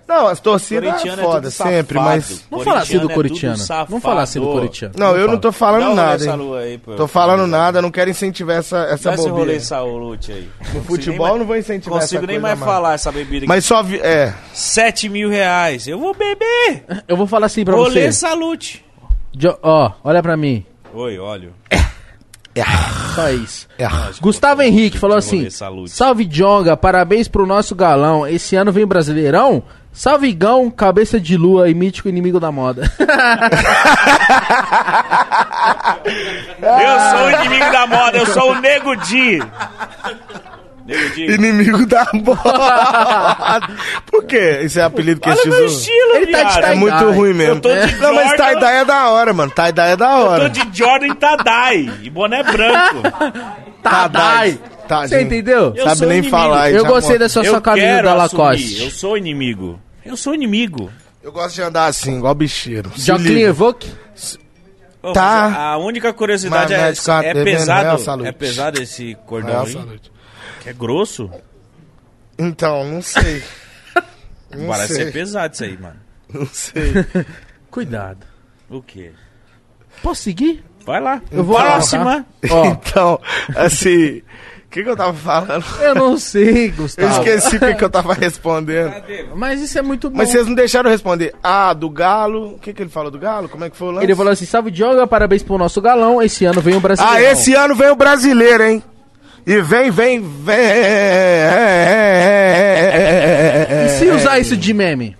Não, 0.09 0.25
as 0.27 0.39
torcidas 0.39 1.05
é 1.05 1.07
é 1.07 1.15
foda, 1.17 1.41
tudo 1.41 1.51
sempre, 1.51 1.99
mas... 1.99 2.43
Vamos 2.49 2.65
falar 2.65 2.79
assim 2.79 2.97
do 2.97 3.09
Corintiano 3.09 3.61
é. 3.61 3.85
Vamos 3.88 4.01
falar 4.01 4.21
assim 4.23 4.39
do 4.39 4.47
corintiano. 4.47 4.93
Não, 4.97 5.15
eu 5.15 5.27
não 5.27 5.38
tô 5.38 5.51
falando 5.51 5.81
Dá 5.83 5.89
um 5.91 5.95
nada, 5.95 6.31
rolê 6.35 6.57
hein. 6.65 6.71
aí, 6.71 6.77
pô. 6.79 6.95
Tô 6.95 7.07
falando 7.07 7.45
nada, 7.45 7.79
não 7.79 7.91
quero 7.91 8.09
incentivar 8.09 8.57
essa, 8.57 8.79
essa 8.85 9.09
Dá 9.09 9.13
esse 9.13 9.29
rolê 9.29 9.39
bobeira. 9.41 9.59
salute 9.61 10.31
aí. 10.31 10.49
No 10.73 10.83
futebol 10.83 11.38
não 11.38 11.45
vou 11.45 11.55
incentivar 11.55 11.99
consigo 11.99 12.23
essa 12.23 12.27
nem 12.27 12.41
coisa 12.41 12.55
mais 12.55 12.67
falar 12.67 12.93
essa 12.95 13.11
bebida 13.11 13.38
aqui. 13.45 13.47
Mas 13.47 13.65
só 13.65 13.83
vi... 13.83 13.99
É, 13.99 14.33
7 14.51 15.09
mil 15.09 15.29
reais. 15.29 15.88
Eu 15.88 15.99
vou 15.99 16.15
beber. 16.15 16.83
Eu 17.07 17.15
vou 17.15 17.27
falar 17.27 17.45
assim 17.45 17.63
pra 17.63 17.75
Rolê 17.75 18.05
você. 18.05 18.11
salute. 18.11 18.83
Jo- 19.31 19.59
Ó, 19.61 19.91
olha 20.03 20.23
pra 20.23 20.35
mim. 20.35 20.65
Oi, 20.91 21.19
óleo. 21.19 21.53
Só 23.15 23.29
isso. 23.29 23.67
é. 23.77 23.88
Gustavo 24.19 24.61
Henrique 24.61 24.97
falou 24.97 25.17
assim: 25.17 25.38
Rolê, 25.38 25.51
saúde. 25.51 25.91
Salve 25.91 26.25
Jonga, 26.25 26.75
parabéns 26.75 27.27
pro 27.27 27.45
nosso 27.45 27.73
galão. 27.75 28.27
Esse 28.27 28.55
ano 28.55 28.71
vem 28.71 28.85
Brasileirão? 28.85 29.63
Salvigão, 29.92 30.69
cabeça 30.72 31.19
de 31.19 31.35
lua 31.35 31.69
e 31.69 31.74
mítico 31.74 32.08
inimigo 32.08 32.40
da 32.40 32.51
moda. 32.51 32.90
Eu 36.61 37.00
sou 37.18 37.27
o 37.27 37.32
inimigo 37.32 37.72
da 37.72 37.88
moda, 37.88 38.18
eu 38.18 38.26
sou 38.27 38.51
o 38.51 38.61
Nego 38.61 38.95
Di. 38.95 39.40
Nego 40.85 41.09
Di. 41.16 41.26
Inimigo 41.34 41.85
da 41.85 42.08
moda. 42.14 43.68
Por 44.09 44.24
quê? 44.26 44.59
Esse 44.64 44.80
é 44.80 44.84
apelido 44.84 45.19
que 45.19 45.30
Olha 45.30 45.42
meu 45.45 45.53
usou? 45.53 45.66
estilo, 45.66 46.16
Ele 46.16 46.32
tá 46.32 46.43
de 46.43 46.53
viado. 46.53 46.66
É 46.72 46.76
muito 46.76 47.11
ruim 47.11 47.34
mesmo. 47.34 47.56
Eu 47.56 47.59
tô 47.61 47.69
de 47.69 47.95
Não, 47.98 48.14
mas 48.16 48.27
Jordan. 48.30 48.45
tie-dye 48.45 48.76
é 48.82 48.85
da 48.85 49.09
hora, 49.09 49.34
mano. 49.34 49.51
Tie-dye 49.51 49.92
é 49.92 49.95
da 49.98 50.11
Eu 50.11 50.26
hora. 50.26 50.50
tô 50.50 50.50
de 50.50 50.77
Jordan 50.77 51.16
Tadai 51.16 51.90
e 52.01 52.09
boné 52.09 52.42
branco. 52.43 53.01
Tadai. 53.84 54.59
Tadinho. 54.90 55.09
Você 55.19 55.22
entendeu? 55.22 55.74
Eu 55.76 55.88
Sabe 55.88 56.01
nem 56.08 56.18
inimigo. 56.18 56.32
falar. 56.35 56.72
Eu 56.72 56.84
gostei 56.84 56.93
mostra. 56.95 57.19
dessa 57.19 57.40
eu 57.42 57.45
sua 57.51 57.61
camisa 57.61 58.01
da 58.01 58.24
assumir, 58.24 58.40
Lacoste. 58.42 58.84
Eu 58.84 58.90
sou 58.90 59.16
inimigo. 59.18 59.80
Eu 60.03 60.18
sou 60.18 60.34
inimigo. 60.34 60.90
Eu 61.22 61.32
gosto 61.32 61.53
de 61.53 61.61
andar 61.61 61.85
assim, 61.85 62.18
igual 62.18 62.34
bicheiro. 62.34 62.92
Liga. 62.98 63.40
Evoque? 63.42 63.88
Ô, 65.03 65.14
Tá. 65.14 65.74
A 65.74 65.77
única 65.77 66.11
curiosidade 66.11 66.74
é, 66.74 66.92
tá 66.93 67.24
é 67.24 67.34
pesado. 67.43 68.26
É 68.26 68.32
pesado 68.32 68.82
esse 68.82 69.16
cordão 69.27 69.61
aí. 69.64 70.00
É 70.66 70.74
grosso. 70.74 71.30
Então, 72.38 72.84
não 72.85 73.01
sei. 73.01 73.43
Não 74.51 74.66
Parece 74.68 74.95
sei. 74.95 75.06
ser 75.06 75.11
pesado 75.11 75.53
isso 75.53 75.64
aí, 75.64 75.77
mano. 75.77 75.95
Não 76.34 76.48
sei. 76.48 76.92
Cuidado. 77.69 78.26
O 78.68 78.82
quê? 78.82 79.11
Posso 80.01 80.24
seguir? 80.24 80.64
Vai 80.84 81.00
lá. 81.00 81.22
Eu 81.32 81.43
vou 81.43 81.56
Próxima. 81.56 82.26
Ó, 82.50 82.66
Então, 82.74 83.22
assim, 83.56 84.24
que, 84.69 84.83
que 84.83 84.89
eu 84.89 84.95
tava 84.95 85.14
falando? 85.14 85.65
eu 85.81 85.95
não 85.95 86.17
sei, 86.17 86.67
Eu 86.69 86.73
Gustavo. 86.73 87.09
esqueci 87.11 87.56
o 87.57 87.59
que, 87.59 87.73
que 87.75 87.83
eu 87.83 87.89
tava 87.89 88.14
respondendo. 88.14 88.93
Mas 89.35 89.61
isso 89.61 89.77
é 89.80 89.81
muito 89.81 90.09
bom. 90.09 90.17
Mas 90.17 90.30
vocês 90.30 90.45
não 90.45 90.53
deixaram 90.53 90.89
eu 90.89 90.91
responder. 90.91 91.33
Ah, 91.41 91.73
do 91.73 91.89
Galo. 91.89 92.53
O 92.56 92.59
que, 92.59 92.73
que 92.73 92.83
ele 92.83 92.89
falou 92.89 93.09
do 93.09 93.17
Galo? 93.19 93.49
Como 93.49 93.64
é 93.65 93.69
que 93.69 93.75
foi 93.75 93.88
o 93.88 93.91
lance? 93.91 94.06
Ele 94.06 94.15
falou 94.15 94.31
assim, 94.31 94.45
salve 94.45 94.69
Diogo, 94.72 95.06
parabéns 95.07 95.41
pro 95.43 95.57
nosso 95.57 95.81
galão, 95.81 96.22
esse 96.22 96.45
ano 96.45 96.61
vem 96.61 96.75
o 96.75 96.80
brasileiro. 96.80 97.17
Ah, 97.17 97.22
esse 97.31 97.53
ano 97.56 97.73
vem 97.75 97.89
o 97.89 97.95
brasileiro, 97.95 98.64
hein? 98.64 98.83
E 99.45 99.61
vem, 99.61 99.89
vem, 99.89 100.19
vem. 100.22 100.57
E 103.85 103.89
se 103.98 104.09
usar 104.09 104.38
isso 104.39 104.56
de 104.56 104.73
meme? 104.73 105.17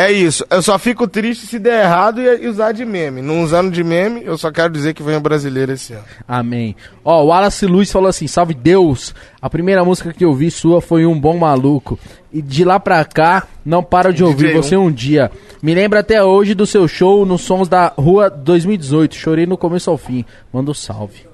É 0.00 0.10
isso. 0.10 0.46
Eu 0.48 0.62
só 0.62 0.78
fico 0.78 1.06
triste 1.06 1.46
se 1.46 1.58
der 1.58 1.84
errado 1.84 2.22
e 2.22 2.48
usar 2.48 2.72
de 2.72 2.86
meme. 2.86 3.20
Não 3.20 3.42
usando 3.42 3.70
de 3.70 3.84
meme, 3.84 4.24
eu 4.24 4.38
só 4.38 4.50
quero 4.50 4.72
dizer 4.72 4.94
que 4.94 5.02
vem 5.02 5.16
o 5.16 5.20
brasileiro 5.20 5.72
esse 5.72 5.92
ano. 5.92 6.04
Amém. 6.26 6.74
Ó, 7.04 7.22
o 7.22 7.26
Wallace 7.26 7.66
Luiz 7.66 7.92
falou 7.92 8.08
assim: 8.08 8.26
Salve 8.26 8.54
Deus! 8.54 9.14
A 9.42 9.50
primeira 9.50 9.84
música 9.84 10.10
que 10.10 10.24
eu 10.24 10.32
vi 10.32 10.50
sua 10.50 10.80
foi 10.80 11.04
Um 11.04 11.20
Bom 11.20 11.36
Maluco. 11.36 11.98
E 12.32 12.40
de 12.40 12.64
lá 12.64 12.80
pra 12.80 13.04
cá, 13.04 13.46
não 13.62 13.82
paro 13.82 14.10
de 14.10 14.24
ouvir 14.24 14.54
você 14.54 14.74
um 14.74 14.90
dia. 14.90 15.30
Me 15.62 15.74
lembra 15.74 16.00
até 16.00 16.24
hoje 16.24 16.54
do 16.54 16.64
seu 16.64 16.88
show 16.88 17.26
nos 17.26 17.42
Sons 17.42 17.68
da 17.68 17.92
Rua 17.94 18.30
2018. 18.30 19.14
Chorei 19.14 19.44
no 19.44 19.58
começo 19.58 19.90
ao 19.90 19.98
fim. 19.98 20.24
Manda 20.50 20.70
um 20.70 20.74
salve. 20.74 21.26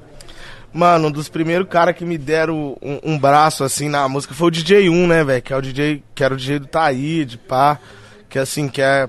Mano, 0.72 1.06
um 1.06 1.12
dos 1.12 1.28
primeiros 1.28 1.68
caras 1.68 1.94
que 1.94 2.04
me 2.04 2.18
deram 2.18 2.76
um, 2.82 3.12
um 3.12 3.16
braço 3.18 3.62
assim 3.62 3.88
na 3.88 4.08
música 4.08 4.34
foi 4.34 4.48
o 4.48 4.50
DJ 4.50 4.90
1, 4.90 5.06
né, 5.06 5.22
velho? 5.22 5.40
Que 5.40 5.52
é 5.52 5.56
o 5.56 5.62
DJ, 5.62 6.02
que 6.12 6.24
era 6.24 6.34
o 6.34 6.36
DJ 6.36 6.58
do 6.58 6.66
Taíde, 6.66 7.38
pá. 7.38 7.78
Que 8.36 8.40
assim, 8.40 8.68
que 8.68 8.82
é. 8.82 9.08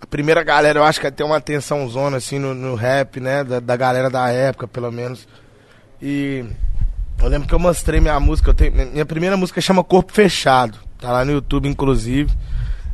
A 0.00 0.06
primeira 0.06 0.44
galera, 0.44 0.78
eu 0.78 0.84
acho 0.84 1.00
que 1.00 1.10
tem 1.10 1.26
uma 1.26 1.38
atenção 1.38 1.88
zona 1.88 2.18
assim 2.18 2.38
no, 2.38 2.54
no 2.54 2.76
rap, 2.76 3.18
né? 3.18 3.42
Da, 3.42 3.58
da 3.58 3.76
galera 3.76 4.08
da 4.08 4.30
época, 4.30 4.68
pelo 4.68 4.92
menos. 4.92 5.26
E 6.00 6.44
eu 7.20 7.28
lembro 7.28 7.48
que 7.48 7.54
eu 7.56 7.58
mostrei 7.58 7.98
minha 7.98 8.20
música. 8.20 8.50
Eu 8.50 8.54
tenho, 8.54 8.72
minha 8.72 9.04
primeira 9.04 9.36
música 9.36 9.60
chama 9.60 9.82
Corpo 9.82 10.12
Fechado. 10.12 10.78
Tá 11.00 11.10
lá 11.10 11.24
no 11.24 11.32
YouTube, 11.32 11.66
inclusive. 11.66 12.32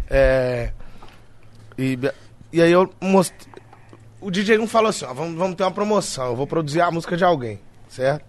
É. 0.09 0.71
E, 1.77 1.99
e 2.51 2.63
aí 2.63 2.73
eu 2.73 2.91
mostrei. 2.99 3.47
O 4.23 4.31
DJ 4.31 4.59
1 4.59 4.67
falou 4.67 4.89
assim: 4.89 5.05
ó, 5.05 5.13
vamos, 5.13 5.37
vamos 5.37 5.55
ter 5.55 5.65
uma 5.65 5.71
promoção. 5.71 6.29
Eu 6.29 6.37
vou 6.37 6.47
produzir 6.47 6.81
a 6.81 6.91
música 6.91 7.15
de 7.15 7.25
alguém, 7.25 7.61
certo? 7.91 8.25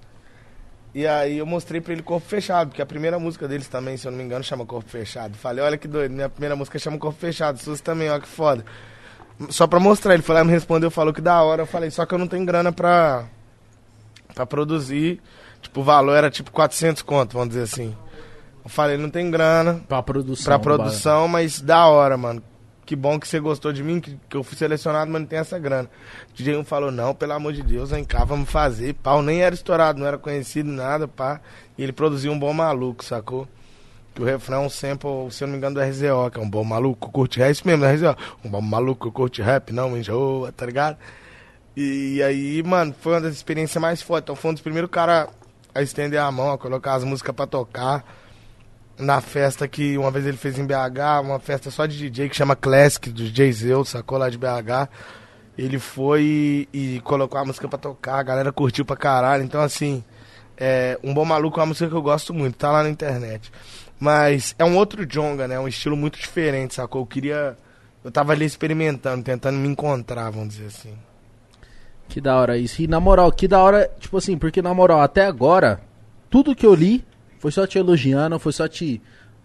E 0.98 1.06
aí 1.06 1.40
eu 1.40 1.46
mostrei 1.46 1.82
pra 1.82 1.92
ele 1.92 2.02
Corpo 2.02 2.26
Fechado, 2.26 2.70
porque 2.70 2.82
a 2.82 2.86
primeira 2.86 3.20
música 3.20 3.50
deles 3.50 3.68
também, 3.68 3.98
se 3.98 4.08
eu 4.08 4.12
não 4.12 4.18
me 4.18 4.24
engano, 4.24 4.46
chama 4.46 4.66
Corpo 4.66 4.90
Fechado. 4.90 5.36
Falei, 5.38 5.62
olha 5.62 5.78
que 5.78 5.90
doido, 5.90 6.14
minha 6.14 6.30
primeira 6.30 6.56
música 6.56 6.80
chama 6.80 6.98
Corpo 6.98 7.20
Fechado, 7.20 7.60
suas 7.60 7.82
também, 7.82 8.10
ó 8.10 8.18
que 8.18 8.28
foda. 8.30 8.64
Só 9.50 9.68
pra 9.68 9.78
mostrar, 9.78 10.14
ele 10.14 10.24
foi 10.24 10.34
lá 10.36 10.44
me 10.46 10.52
respondeu, 10.52 10.90
falou 10.90 11.14
que 11.14 11.20
da 11.20 11.42
hora. 11.44 11.64
Eu 11.64 11.68
falei, 11.68 11.92
só 11.92 12.06
que 12.06 12.14
eu 12.14 12.18
não 12.18 12.28
tenho 12.30 12.46
grana 12.46 12.72
pra, 12.72 13.26
pra 14.34 14.46
produzir. 14.46 15.22
Tipo, 15.62 15.82
o 15.82 15.84
valor 15.84 16.14
era 16.16 16.32
tipo 16.32 16.50
400 16.50 17.02
conto, 17.02 17.34
vamos 17.34 17.50
dizer 17.50 17.64
assim. 17.64 17.94
Eu 18.64 18.70
falei, 18.70 18.96
não 18.96 19.10
tem 19.10 19.30
grana 19.30 19.82
Pra 19.90 20.02
produção. 20.02 20.46
pra 20.46 20.58
produção, 20.60 21.28
mas 21.28 21.60
da 21.60 21.88
hora, 21.88 22.16
mano. 22.16 22.42
Que 22.86 22.96
bom 22.96 23.20
que 23.20 23.28
você 23.28 23.40
gostou 23.40 23.74
de 23.74 23.84
mim, 23.84 24.00
que, 24.00 24.16
que 24.30 24.38
eu 24.38 24.44
fui 24.44 24.56
selecionado, 24.56 25.10
mas 25.12 25.22
não 25.22 25.28
tem 25.28 25.40
essa 25.40 25.58
grana. 25.58 25.90
O 26.30 26.34
DJ 26.34 26.56
1 26.58 26.64
falou, 26.64 26.92
não, 26.92 27.16
pelo 27.16 27.34
amor 27.34 27.52
de 27.52 27.64
Deus, 27.64 27.90
vem 27.90 28.04
cá, 28.04 28.24
vamos 28.24 28.50
fazer. 28.50 28.94
Pau, 28.94 29.24
nem 29.24 29.42
era 29.42 29.56
estourado, 29.56 30.00
não 30.00 30.06
era 30.06 30.20
conhecido, 30.20 30.72
nada, 30.72 31.08
pá. 31.08 31.42
E 31.78 31.84
ele 31.84 31.92
produziu 31.92 32.32
um 32.32 32.38
bom 32.38 32.54
maluco, 32.54 33.04
sacou? 33.04 33.48
Que 34.14 34.22
o 34.22 34.26
refrão 34.26 34.70
sample, 34.70 35.32
se 35.32 35.44
eu 35.44 35.48
não 35.48 35.54
me 35.54 35.58
engano, 35.58 35.76
do 35.76 35.82
RZO, 35.82 36.30
que 36.32 36.40
é 36.40 36.42
um 36.42 36.50
bom 36.50 36.64
maluco, 36.64 37.12
curte 37.12 37.40
rap, 37.40 37.48
é 37.48 37.52
isso 37.52 37.66
mesmo, 37.66 37.84
do 37.84 37.92
RZO. 37.92 38.16
Um 38.44 38.50
bom 38.50 38.62
maluco, 38.62 39.12
curte 39.12 39.42
rap, 39.42 39.74
não 39.74 39.98
enjoa, 39.98 40.52
tá 40.52 40.66
ligado? 40.66 40.98
E 41.76 42.22
aí, 42.22 42.62
mano, 42.64 42.96
foi 43.02 43.14
uma 43.14 43.22
das 43.22 43.34
experiências 43.34 43.82
mais 43.82 44.02
fortes. 44.02 44.26
Então 44.26 44.36
foi 44.36 44.52
um 44.52 44.54
dos 44.54 44.64
primeiros 44.64 44.92
caras 44.92 45.28
a 45.74 45.82
estender 45.82 46.20
a 46.20 46.32
mão, 46.32 46.52
a 46.52 46.58
colocar 46.58 46.94
as 46.94 47.04
músicas 47.04 47.36
pra 47.36 47.48
tocar 47.48 48.06
na 48.98 49.20
festa 49.22 49.68
que 49.68 49.98
uma 49.98 50.12
vez 50.12 50.26
ele 50.26 50.38
fez 50.38 50.58
em 50.58 50.66
BH, 50.66 51.22
uma 51.22 51.40
festa 51.40 51.70
só 51.70 51.86
de 51.86 51.98
DJ 51.98 52.30
que 52.30 52.36
chama 52.36 52.56
Classic, 52.56 53.10
do 53.10 53.24
DJ 53.24 53.52
Zeus, 53.52 53.90
sacou 53.90 54.18
lá 54.18 54.30
de 54.30 54.38
BH. 54.38 54.90
Ele 55.58 55.80
foi 55.80 56.68
e, 56.74 56.96
e 56.96 57.02
colocou 57.02 57.40
a 57.40 57.46
música 57.46 57.68
pra 57.68 57.78
tocar, 57.78 58.20
a 58.20 58.24
galera 58.24 58.52
curtiu 58.52 58.86
pra 58.86 58.96
caralho. 58.96 59.44
Então, 59.44 59.62
assim, 59.62 60.04
é, 60.58 60.98
Um 61.04 61.14
Bom 61.14 61.26
Maluco 61.26 61.60
é 61.60 61.64
uma 61.64 61.68
música 61.68 61.88
que 61.88 61.96
eu 61.96 62.02
gosto 62.02 62.34
muito, 62.34 62.58
tá 62.58 62.72
lá 62.72 62.84
na 62.84 62.90
internet. 62.90 63.52
Mas 64.00 64.54
é 64.60 64.66
um 64.66 64.78
outro 64.78 65.06
Jonga, 65.06 65.48
né? 65.48 65.60
Um 65.60 65.68
estilo 65.68 65.96
muito 65.96 66.20
diferente, 66.20 66.76
sacou? 66.76 67.02
Eu 67.02 67.06
queria. 67.06 67.58
Eu 68.04 68.12
tava 68.12 68.34
ali 68.34 68.46
experimentando, 68.46 69.24
tentando 69.24 69.58
me 69.58 69.68
encontrar, 69.68 70.30
vamos 70.30 70.56
dizer 70.56 70.68
assim. 70.68 70.94
Que 72.08 72.22
da 72.22 72.38
hora 72.38 72.58
isso. 72.58 72.82
E 72.82 72.88
na 72.88 73.00
moral, 73.00 73.32
que 73.32 73.48
da 73.48 73.60
hora, 73.62 73.90
tipo 74.00 74.18
assim, 74.18 74.38
porque 74.38 74.62
na 74.62 74.74
moral, 74.74 75.02
até 75.02 75.26
agora, 75.26 75.82
tudo 76.30 76.56
que 76.56 76.66
eu 76.66 76.76
li 76.76 77.04
foi 77.46 77.52
só 77.52 77.68
te 77.68 77.78
elogiando, 77.78 78.40
foi 78.40 78.52
só 78.52 78.68
te 78.68 79.00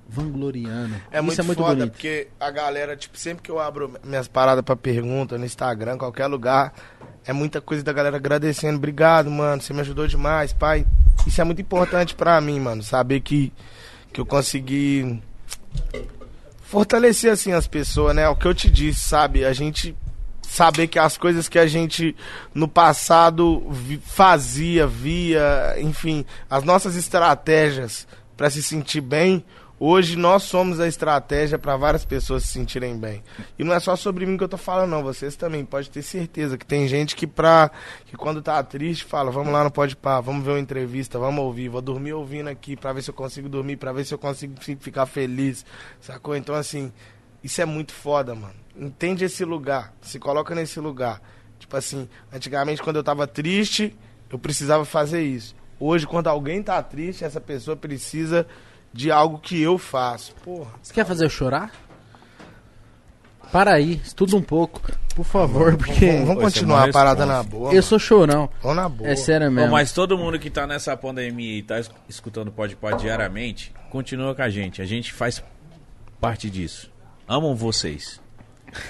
vangloriando. 0.09 0.95
É 1.11 1.19
isso 1.19 1.23
muito, 1.23 1.39
é 1.39 1.45
muito 1.45 1.59
foda, 1.59 1.75
bonito. 1.75 1.93
porque 1.93 2.29
a 2.41 2.51
galera, 2.51 2.97
tipo, 2.97 3.19
sempre 3.19 3.43
que 3.43 3.51
eu 3.51 3.61
abro 3.61 3.93
minhas 4.03 4.27
paradas 4.27 4.65
pra 4.65 4.75
pergunta 4.75 5.37
no 5.37 5.45
Instagram, 5.45 5.99
qualquer 5.99 6.27
lugar, 6.27 6.73
é 7.27 7.33
muita 7.35 7.61
coisa 7.61 7.85
da 7.85 7.93
galera 7.93 8.17
agradecendo. 8.17 8.79
Obrigado, 8.79 9.31
mano, 9.31 9.61
você 9.61 9.75
me 9.75 9.81
ajudou 9.81 10.07
demais, 10.07 10.51
pai. 10.51 10.87
Isso 11.27 11.43
é 11.43 11.45
muito 11.45 11.61
importante 11.61 12.15
pra 12.15 12.41
mim, 12.41 12.59
mano, 12.59 12.83
saber 12.83 13.21
que, 13.21 13.53
que 14.15 14.19
eu 14.19 14.25
consegui 14.25 15.23
fortalecer, 16.63 17.31
assim, 17.31 17.53
as 17.53 17.67
pessoas, 17.67 18.17
né? 18.17 18.23
É 18.23 18.29
O 18.31 18.35
que 18.35 18.47
eu 18.47 18.55
te 18.55 18.71
disse, 18.71 19.01
sabe? 19.01 19.45
A 19.45 19.53
gente 19.53 19.95
saber 20.61 20.89
que 20.89 20.99
as 20.99 21.17
coisas 21.17 21.49
que 21.49 21.59
a 21.59 21.67
gente 21.67 22.15
no 22.55 22.69
passado 22.69 23.63
fazia, 24.03 24.87
via, 24.87 25.75
enfim, 25.81 26.23
as 26.51 26.63
nossas 26.65 26.97
estratégias 26.97 28.07
para 28.37 28.51
se 28.51 28.63
sentir 28.63 29.01
bem, 29.01 29.43
hoje 29.79 30.17
nós 30.17 30.43
somos 30.43 30.79
a 30.79 30.87
estratégia 30.87 31.59
para 31.59 31.79
várias 31.79 32.05
pessoas 32.05 32.43
se 32.43 32.49
sentirem 32.49 32.95
bem. 32.99 33.23
E 33.59 33.65
não 33.65 33.73
é 33.73 33.81
só 33.81 33.97
sobre 33.97 34.27
mim 34.27 34.37
que 34.37 34.45
eu 34.45 34.49
tô 34.51 34.59
falando, 34.59 34.91
não, 34.91 35.03
vocês 35.03 35.35
também 35.35 35.65
pode 35.65 35.89
ter 35.89 36.03
certeza 36.03 36.59
que 36.59 36.67
tem 36.67 36.87
gente 36.87 37.17
que 37.17 37.27
pra 37.27 37.71
que 38.05 38.15
quando 38.15 38.43
tá 38.43 38.63
triste 38.63 39.07
fala, 39.07 39.31
vamos 39.31 39.51
lá 39.55 39.65
no 39.65 39.71
Pode 39.71 39.97
Pá, 39.97 40.21
vamos 40.21 40.45
ver 40.45 40.51
uma 40.51 40.61
entrevista, 40.61 41.19
vamos 41.19 41.43
ouvir, 41.43 41.71
vou 41.71 41.81
dormir 41.81 42.13
ouvindo 42.13 42.49
aqui 42.51 42.77
para 42.77 42.93
ver 42.93 43.01
se 43.03 43.09
eu 43.09 43.15
consigo 43.15 43.49
dormir, 43.49 43.79
para 43.79 43.95
ver 43.95 44.05
se 44.05 44.13
eu 44.13 44.19
consigo 44.19 44.61
fi- 44.61 44.77
ficar 44.79 45.07
feliz. 45.07 45.65
Sacou? 46.03 46.37
Então 46.37 46.55
assim, 46.55 46.93
isso 47.43 47.61
é 47.61 47.65
muito 47.65 47.93
foda, 47.93 48.35
mano. 48.35 48.55
Entende 48.77 49.25
esse 49.25 49.45
lugar, 49.45 49.93
se 50.01 50.19
coloca 50.19 50.55
nesse 50.55 50.79
lugar. 50.81 51.21
Tipo 51.59 51.77
assim, 51.77 52.09
antigamente 52.33 52.83
quando 52.83 52.97
eu 52.97 53.03
tava 53.05 53.27
triste, 53.27 53.97
eu 54.31 54.39
precisava 54.39 54.85
fazer 54.85 55.23
isso. 55.23 55.55
Hoje, 55.79 56.07
quando 56.07 56.29
alguém 56.29 56.63
tá 56.63 56.83
triste, 56.83 57.25
essa 57.25 57.41
pessoa 57.41 57.77
precisa 57.77 58.47
de 58.93 59.11
algo 59.11 59.39
que 59.39 59.61
eu 59.61 59.79
faço. 59.79 60.35
Porra. 60.45 60.73
Você 60.83 60.93
quer 60.93 61.05
fazer 61.07 61.25
eu 61.25 61.31
chorar? 61.31 61.73
Para 63.53 63.75
aí, 63.75 64.01
estuda 64.05 64.37
um 64.37 64.43
pouco, 64.43 64.81
por 65.15 65.25
favor, 65.25 65.77
porque 65.77 66.07
Vamos, 66.07 66.27
vamos 66.29 66.45
continuar 66.45 66.89
a 66.89 66.93
parada 66.93 67.27
na 67.27 67.43
boa. 67.43 67.73
eu 67.75 67.83
sou 67.83 67.99
chorão. 67.99 68.49
Vamos 68.63 68.77
na 68.77 68.89
boa. 68.89 69.11
É 69.11 69.17
sério 69.17 69.51
mesmo. 69.51 69.73
mas 69.73 69.93
todo 69.93 70.17
mundo 70.17 70.39
que 70.39 70.49
tá 70.49 70.67
nessa 70.69 70.97
pandemia 70.97 71.59
e 71.59 71.63
tá 71.63 71.81
es- 71.81 71.91
escutando 72.09 72.53
Pode 72.53 72.77
Pode 72.77 73.03
diariamente, 73.03 73.73
continua 73.91 74.35
com 74.37 74.43
a 74.43 74.49
gente. 74.49 74.81
A 74.81 74.85
gente 74.87 75.13
faz 75.13 75.43
parte 76.21 76.49
disso. 76.49 76.90
Amam 77.31 77.55
vocês. 77.55 78.21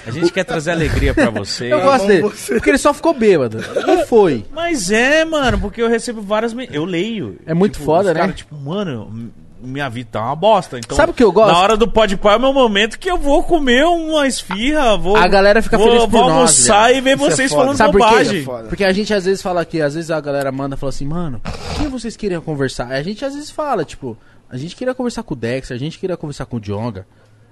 A 0.07 0.11
gente 0.11 0.33
quer 0.33 0.45
trazer 0.45 0.71
alegria 0.73 1.13
pra 1.15 1.29
vocês. 1.31 1.71
Eu 1.71 1.81
gosto 1.81 2.07
dele, 2.07 2.23
porque 2.49 2.71
ele 2.71 2.79
só 2.79 2.93
ficou 2.95 3.13
bêbado. 3.15 3.59
Não 3.87 4.07
foi. 4.07 4.45
Mas 4.53 4.91
é, 4.91 5.25
mano, 5.25 5.59
porque 5.59 5.81
eu 5.83 5.89
recebo 5.89 6.21
várias. 6.23 6.53
men- 6.55 6.69
Eu 6.73 6.85
leio. 6.85 7.39
É 7.47 7.53
muito 7.55 7.75
Tipo, 7.75 7.85
foda, 7.87 8.09
os 8.09 8.15
né? 8.15 8.21
cara, 8.21 8.33
tipo, 8.33 8.55
mano, 8.57 9.31
minha 9.63 9.89
vida 9.89 10.09
tá 10.13 10.21
uma 10.23 10.37
bosta. 10.37 10.79
Então, 10.79 10.95
Sabe 10.97 11.13
o 11.13 11.15
que 11.15 11.25
eu 11.25 11.33
gosto? 11.33 11.53
Na 11.53 11.59
hora 11.59 11.77
do 11.79 11.89
pode 11.89 12.19
é 12.23 12.37
o 12.37 12.41
meu 12.41 12.53
momento 12.53 12.99
que 12.99 13.11
eu 13.11 13.17
vou 13.17 13.43
comer 13.43 13.85
uma 13.87 14.27
esfirra, 14.27 14.97
vou. 14.99 15.17
A 15.17 15.27
galera 15.29 15.63
fica 15.63 15.79
vou, 15.79 15.87
feliz 15.89 16.03
por 16.03 16.11
vou 16.11 16.21
nós, 16.23 16.33
almoçar 16.33 16.95
e 16.95 17.01
ver 17.01 17.17
Isso 17.17 17.27
é 17.27 17.31
vocês 17.31 17.51
foda. 17.51 17.63
falando 17.63 17.77
Sabe 17.79 17.93
por 17.93 18.01
quê? 18.01 18.07
bobagem. 18.09 18.45
Foda. 18.45 18.69
Porque 18.69 18.85
a 18.85 18.93
gente 18.93 19.15
às 19.15 19.25
vezes 19.25 19.41
fala 19.43 19.63
aqui, 19.63 19.81
às 19.81 19.95
vezes 19.95 20.11
a 20.11 20.21
galera 20.21 20.53
manda 20.53 20.77
e 20.77 20.79
fala 20.79 20.91
assim, 20.91 21.07
mano, 21.07 21.41
quem 21.79 21.89
vocês 21.89 22.17
queriam 22.19 22.43
conversar? 22.43 22.89
A 22.89 23.03
gente 23.03 23.25
às 23.25 23.35
vezes 23.35 23.51
fala, 23.51 23.83
tipo, 23.83 24.15
a 24.51 24.59
gente 24.59 24.77
queria 24.77 24.95
conversar 24.95 25.23
com 25.23 25.33
o 25.33 25.37
Dex, 25.37 25.71
a 25.73 25.77
gente 25.79 25.99
queria 25.99 26.17
conversar 26.19 26.45
com 26.47 26.59
o 26.59 26.61
Jonga. 26.61 27.07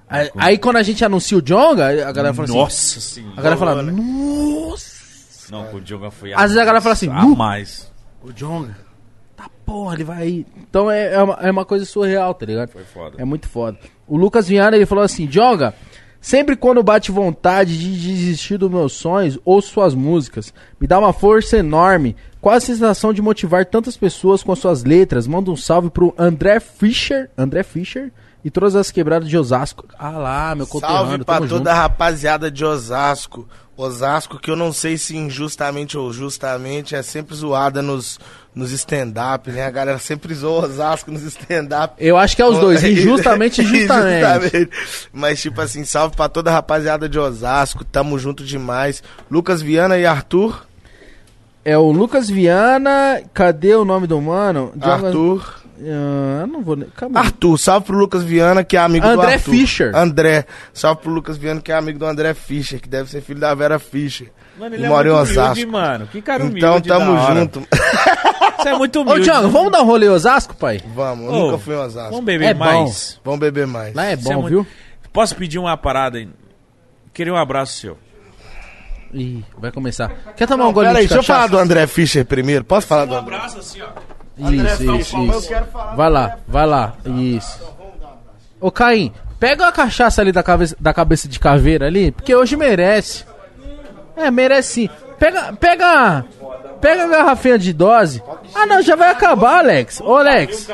Aí, 0.09 0.31
aí 0.37 0.59
quando 0.59 0.77
a 0.77 0.83
gente 0.83 1.05
anuncia 1.05 1.37
o 1.37 1.43
Jonga, 1.43 2.09
a 2.09 2.13
galera 2.13 2.33
fala 2.33 2.49
assim. 2.49 2.59
Nossa 2.59 3.01
senhora. 3.01 3.35
A 3.37 3.43
galera 3.43 3.57
fala, 3.57 3.83
nossa. 3.83 4.99
Não, 5.51 5.67
com 5.67 5.77
o 5.79 5.81
Diogo 5.81 6.11
foi 6.11 6.33
Às 6.33 6.43
vezes 6.43 6.57
a 6.59 6.65
galera 6.65 6.81
fala 6.81 6.93
assim, 6.95 7.09
a 7.09 7.25
mais. 7.27 7.91
O 8.23 8.33
Jonga. 8.33 8.77
Tá 9.37 9.49
porra, 9.65 9.95
ele 9.95 10.05
vai 10.05 10.23
aí. 10.23 10.47
Então 10.69 10.91
é, 10.91 11.15
é, 11.15 11.23
uma, 11.23 11.35
é 11.35 11.51
uma 11.51 11.65
coisa 11.65 11.85
surreal, 11.85 12.35
tá 12.35 12.45
ligado? 12.47 12.71
Foi 12.71 12.85
foda. 12.85 13.17
É 13.19 13.25
muito 13.25 13.49
foda. 13.49 13.79
O 14.07 14.17
Lucas 14.17 14.49
Viana, 14.49 14.77
ele 14.77 14.87
falou 14.87 15.05
assim, 15.05 15.27
Jonga, 15.27 15.75
sempre 16.21 16.57
quando 16.57 16.83
bate 16.83 17.13
vontade 17.13 17.79
de 17.79 17.93
desistir 17.93 18.57
dos 18.57 18.71
meus 18.71 18.95
sonhos, 18.95 19.39
ouço 19.45 19.71
suas 19.71 19.95
músicas. 19.95 20.53
Me 20.81 20.87
dá 20.87 20.99
uma 20.99 21.13
força 21.13 21.59
enorme. 21.59 22.17
Qual 22.41 22.55
a 22.55 22.61
sensação 22.61 23.13
de 23.13 23.23
motivar 23.23 23.67
tantas 23.67 23.97
pessoas 23.97 24.43
com 24.43 24.53
as 24.53 24.59
suas 24.59 24.85
letras? 24.85 25.27
Manda 25.27 25.51
um 25.51 25.57
salve 25.57 25.91
pro 25.91 26.15
André 26.19 26.61
Fischer, 26.61 27.31
André 27.37 27.63
Fischer 27.63 28.13
e 28.45 28.51
todas 28.51 28.75
as 28.77 28.91
quebradas 28.91 29.29
de 29.29 29.37
Osasco. 29.37 29.87
Ah 29.99 30.11
lá, 30.11 30.55
meu 30.55 30.67
conterrâneo, 30.67 31.07
Salve 31.09 31.25
pra 31.25 31.37
toda 31.39 31.49
junto. 31.49 31.69
a 31.69 31.75
rapaziada 31.75 32.51
de 32.51 32.65
Osasco. 32.65 33.49
Osasco, 33.77 34.41
que 34.41 34.51
eu 34.51 34.57
não 34.57 34.73
sei 34.73 34.99
se 34.99 35.17
injustamente 35.17 35.97
ou 35.97 36.13
justamente 36.13 36.97
é 36.97 37.03
sempre 37.03 37.37
zoada 37.37 37.81
nos, 37.81 38.19
nos 38.53 38.73
stand-up, 38.73 39.49
né? 39.53 39.67
A 39.67 39.71
galera 39.71 39.99
sempre 40.01 40.35
zoa 40.35 40.67
Osasco 40.67 41.13
nos 41.13 41.23
stand-up. 41.23 41.95
Eu 41.97 42.17
acho 42.17 42.35
que 42.35 42.43
é 42.43 42.45
os 42.45 42.59
dois, 42.61 42.83
injustamente 42.83 43.61
e 43.63 43.65
justamente. 43.67 44.25
Injustamente. 44.27 44.71
Mas, 45.13 45.41
tipo 45.41 45.61
assim, 45.61 45.85
salve 45.85 46.17
pra 46.17 46.29
toda 46.29 46.51
a 46.51 46.55
rapaziada 46.55 47.09
de 47.09 47.21
Osasco. 47.21 47.85
Tamo 47.85 48.19
junto 48.19 48.43
demais. 48.43 49.01
Lucas 49.31 49.63
Viana 49.63 49.97
e 49.97 50.05
Arthur. 50.05 50.67
É 51.65 51.79
o 51.79 51.93
Lucas 51.93 52.29
Viana, 52.29 53.23
cadê 53.33 53.77
o 53.77 53.85
nome 53.85 54.09
do 54.09 54.21
mano? 54.21 54.73
Arthur. 54.81 55.63
Ah, 55.81 56.41
eu 56.43 56.47
não 56.47 56.63
vou. 56.63 56.75
aí. 56.77 56.87
Arthur, 57.15 57.57
salve 57.59 57.87
pro 57.87 57.97
Lucas 57.97 58.23
Viana, 58.23 58.65
que 58.65 58.77
é 58.77 58.81
amigo 58.81 59.07
do 59.07 59.13
André 59.13 59.35
Arthur. 59.35 59.51
Fischer. 59.53 59.95
André, 59.97 60.45
salve 60.73 61.03
pro 61.03 61.11
Lucas 61.11 61.37
Viana, 61.37 61.61
que 61.61 61.71
é 61.71 61.75
amigo 61.77 61.99
do 61.99 62.07
André 62.07 62.35
Fischer, 62.35 62.81
que 62.81 62.89
deve 62.89 63.11
ser 63.11 63.21
filho 63.21 63.41
da 63.41 63.55
Vera 63.55 63.79
Fischer. 63.79 64.31
Mano, 64.59 64.75
E 64.75 64.89
mora 64.89 65.09
em 65.09 65.13
Osasco. 65.13 65.71
mano. 65.71 66.07
Que 66.09 66.21
cara 66.21 66.43
humilde. 66.43 66.59
Então 66.59 66.81
tamo 66.81 67.15
da 67.15 67.21
hora. 67.23 67.41
junto. 67.41 67.63
Você 68.59 68.69
é 68.71 68.77
muito 68.77 68.99
Ô, 68.99 69.03
humilde. 69.03 69.23
Thiago, 69.23 69.49
vamos 69.51 69.71
dar 69.71 69.83
um 69.83 69.87
rolê 69.87 70.07
em 70.07 70.11
Osasco, 70.11 70.57
pai? 70.57 70.83
Vamos, 70.95 71.27
eu 71.27 71.33
Ô, 71.33 71.45
nunca 71.47 71.59
fui 71.59 71.75
em 71.75 71.79
Osasco. 71.79 72.11
Vamos 72.11 72.25
beber 72.25 72.45
É 72.47 72.55
bom. 72.55 72.65
mais. 72.65 73.21
Vamos 73.25 73.39
beber 73.41 73.67
mais. 73.69 73.95
Lá 73.95 74.07
é 74.09 74.13
é 74.15 74.17
bom, 74.17 74.33
muito- 74.35 74.49
viu? 74.49 74.67
Posso 75.13 75.37
pedir 75.37 75.59
uma 75.61 75.77
parada 75.77 76.19
aí? 76.19 76.29
Queria 77.15 77.33
um 77.33 77.37
abraço 77.37 77.79
seu. 77.81 77.99
Ih, 79.15 79.43
vai 79.59 79.71
começar. 79.73 80.11
Quer 80.37 80.47
tomar 80.47 80.65
um 80.65 80.67
Não, 80.67 80.73
golinho 80.75 80.91
pera 80.93 80.99
aí, 81.01 81.07
de 81.07 81.09
deixa 81.15 81.21
eu 81.21 81.25
falar 81.25 81.39
cachaça? 81.45 81.57
do 81.57 81.63
André 81.63 81.87
Fischer 81.87 82.25
primeiro. 82.27 82.65
Posso 82.65 82.87
falar 82.87 83.05
do 83.07 83.15
Um 83.15 83.19
André? 83.19 83.37
abraço 83.37 83.59
assim, 83.59 83.81
ó. 83.81 83.89
Isso, 84.39 84.97
isso, 84.97 85.19
isso. 85.19 85.51
Vai 85.97 86.11
lá, 86.11 86.39
vai 86.47 86.67
lá. 86.67 86.95
Isso. 87.05 87.61
Ô, 88.61 88.71
Caim, 88.71 89.13
pega 89.39 89.67
a 89.67 89.73
cachaça 89.73 90.21
ali 90.21 90.33
da 90.33 90.43
cabeça, 90.43 90.77
da 90.79 90.95
cabeça 90.95 91.29
de 91.29 91.39
caveira 91.39 91.87
ali, 91.87 92.11
porque 92.13 92.35
hoje 92.35 92.57
merece. 92.57 93.25
É, 94.17 94.31
merece 94.31 94.73
sim. 94.73 94.91
Pega, 95.19 95.53
pega, 95.55 96.25
pega 96.81 97.05
a 97.05 97.09
garrafinha 97.09 97.59
de 97.59 97.73
dose. 97.73 98.23
Ah, 98.55 98.67
não, 98.67 98.83
já 98.83 98.97
vai 98.97 99.11
acabar, 99.11 99.59
Alex. 99.59 100.01
Ô, 100.01 100.17
Alex. 100.17 100.69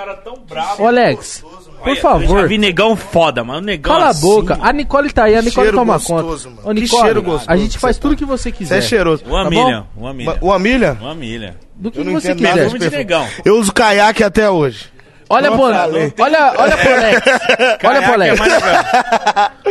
Ô, 0.79 0.87
Alex. 0.87 1.45
Por 1.83 1.91
Eu 1.91 1.95
já 1.97 2.01
favor. 2.01 2.49
vi 2.49 2.57
negão 2.57 2.97
foda, 2.97 3.45
mano. 3.45 3.61
Negão 3.67 3.93
Cala 3.93 4.09
assim. 4.09 4.19
a 4.19 4.23
boca. 4.35 4.59
A 4.63 4.73
Nicole 4.73 5.13
tá 5.13 5.25
aí, 5.25 5.35
a 5.37 5.43
Nicole 5.43 5.67
cheiro 5.67 5.77
toma 5.77 5.95
gostoso, 5.95 6.49
conta. 6.49 6.63
mano. 6.63 6.71
Ô, 6.71 6.75
Que 6.75 6.81
Nicole, 6.81 7.03
cheiro 7.03 7.23
gostoso 7.23 7.45
a 7.51 7.57
gente 7.59 7.73
que 7.73 7.79
faz 7.79 7.97
você 7.97 8.03
tudo 8.03 8.17
que 8.17 8.25
você 8.25 8.43
Você 8.45 8.53
quiser. 8.53 8.79
é 8.79 8.81
cheiroso. 8.81 9.23
O 9.29 9.37
Amilian. 9.37 9.87
O 9.97 10.07
Amilian. 10.07 10.39
O 10.41 10.53
Amília? 10.53 10.99
O 11.03 11.07
Amilian. 11.07 11.55
Do 11.75 11.91
que 11.91 11.99
Eu 12.01 12.05
não 12.05 12.13
você 12.15 12.35
quiser. 12.35 12.69
De 12.69 12.91
negão. 12.91 13.27
Eu 13.45 13.59
uso 13.59 13.71
caiaque 13.73 14.25
até 14.25 14.49
hoje. 14.49 14.87
Olha 15.29 15.51
pro 15.51 15.63
olha, 15.63 16.55
olha 16.59 16.77
pro 16.77 16.95
Alex. 16.95 17.23
Olha 17.85 18.03
pro 18.03 18.11
é 18.11 18.15
Alex. 18.15 18.41
legal. 18.41 18.57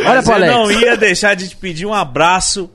Olha 0.06 0.24
pro 0.24 0.34
eu 0.34 0.40
não 0.52 0.64
Alex. 0.66 0.82
ia 0.82 0.98
deixar 0.98 1.36
de 1.36 1.50
te 1.50 1.56
pedir 1.56 1.86
um 1.86 1.94
abraço 1.94 2.70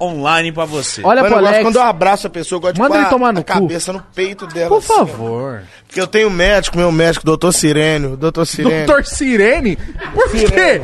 online 0.00 0.52
pra 0.52 0.64
você. 0.64 1.02
Olha 1.04 1.22
Mano, 1.22 1.34
pro 1.34 1.38
eu 1.38 1.40
gosto 1.42 1.48
Alex. 1.54 1.64
quando 1.64 1.76
eu 1.76 1.82
abraço 1.82 2.26
a 2.26 2.30
pessoa, 2.30 2.56
eu 2.56 2.60
gosto 2.60 2.74
de 2.74 2.80
Manda 2.80 2.90
pôr 2.94 2.98
ele 2.98 3.06
a- 3.06 3.10
tomar 3.10 3.32
no 3.32 3.40
a 3.40 3.42
cu. 3.42 3.52
cabeça 3.52 3.92
no 3.92 4.02
peito 4.14 4.46
dela. 4.46 4.68
Por 4.68 4.78
assim, 4.78 4.92
ó. 4.92 4.96
favor. 5.06 5.62
Porque 5.86 6.00
eu 6.00 6.06
tenho 6.06 6.30
médico, 6.30 6.76
meu 6.76 6.92
médico, 6.92 7.24
doutor 7.24 7.52
Sirênio. 7.52 8.16
Doutor 8.16 8.46
Sirênio. 8.46 8.86
Doutor 8.86 9.04
Sirene? 9.04 9.76
Por 10.14 10.30
quê? 10.30 10.80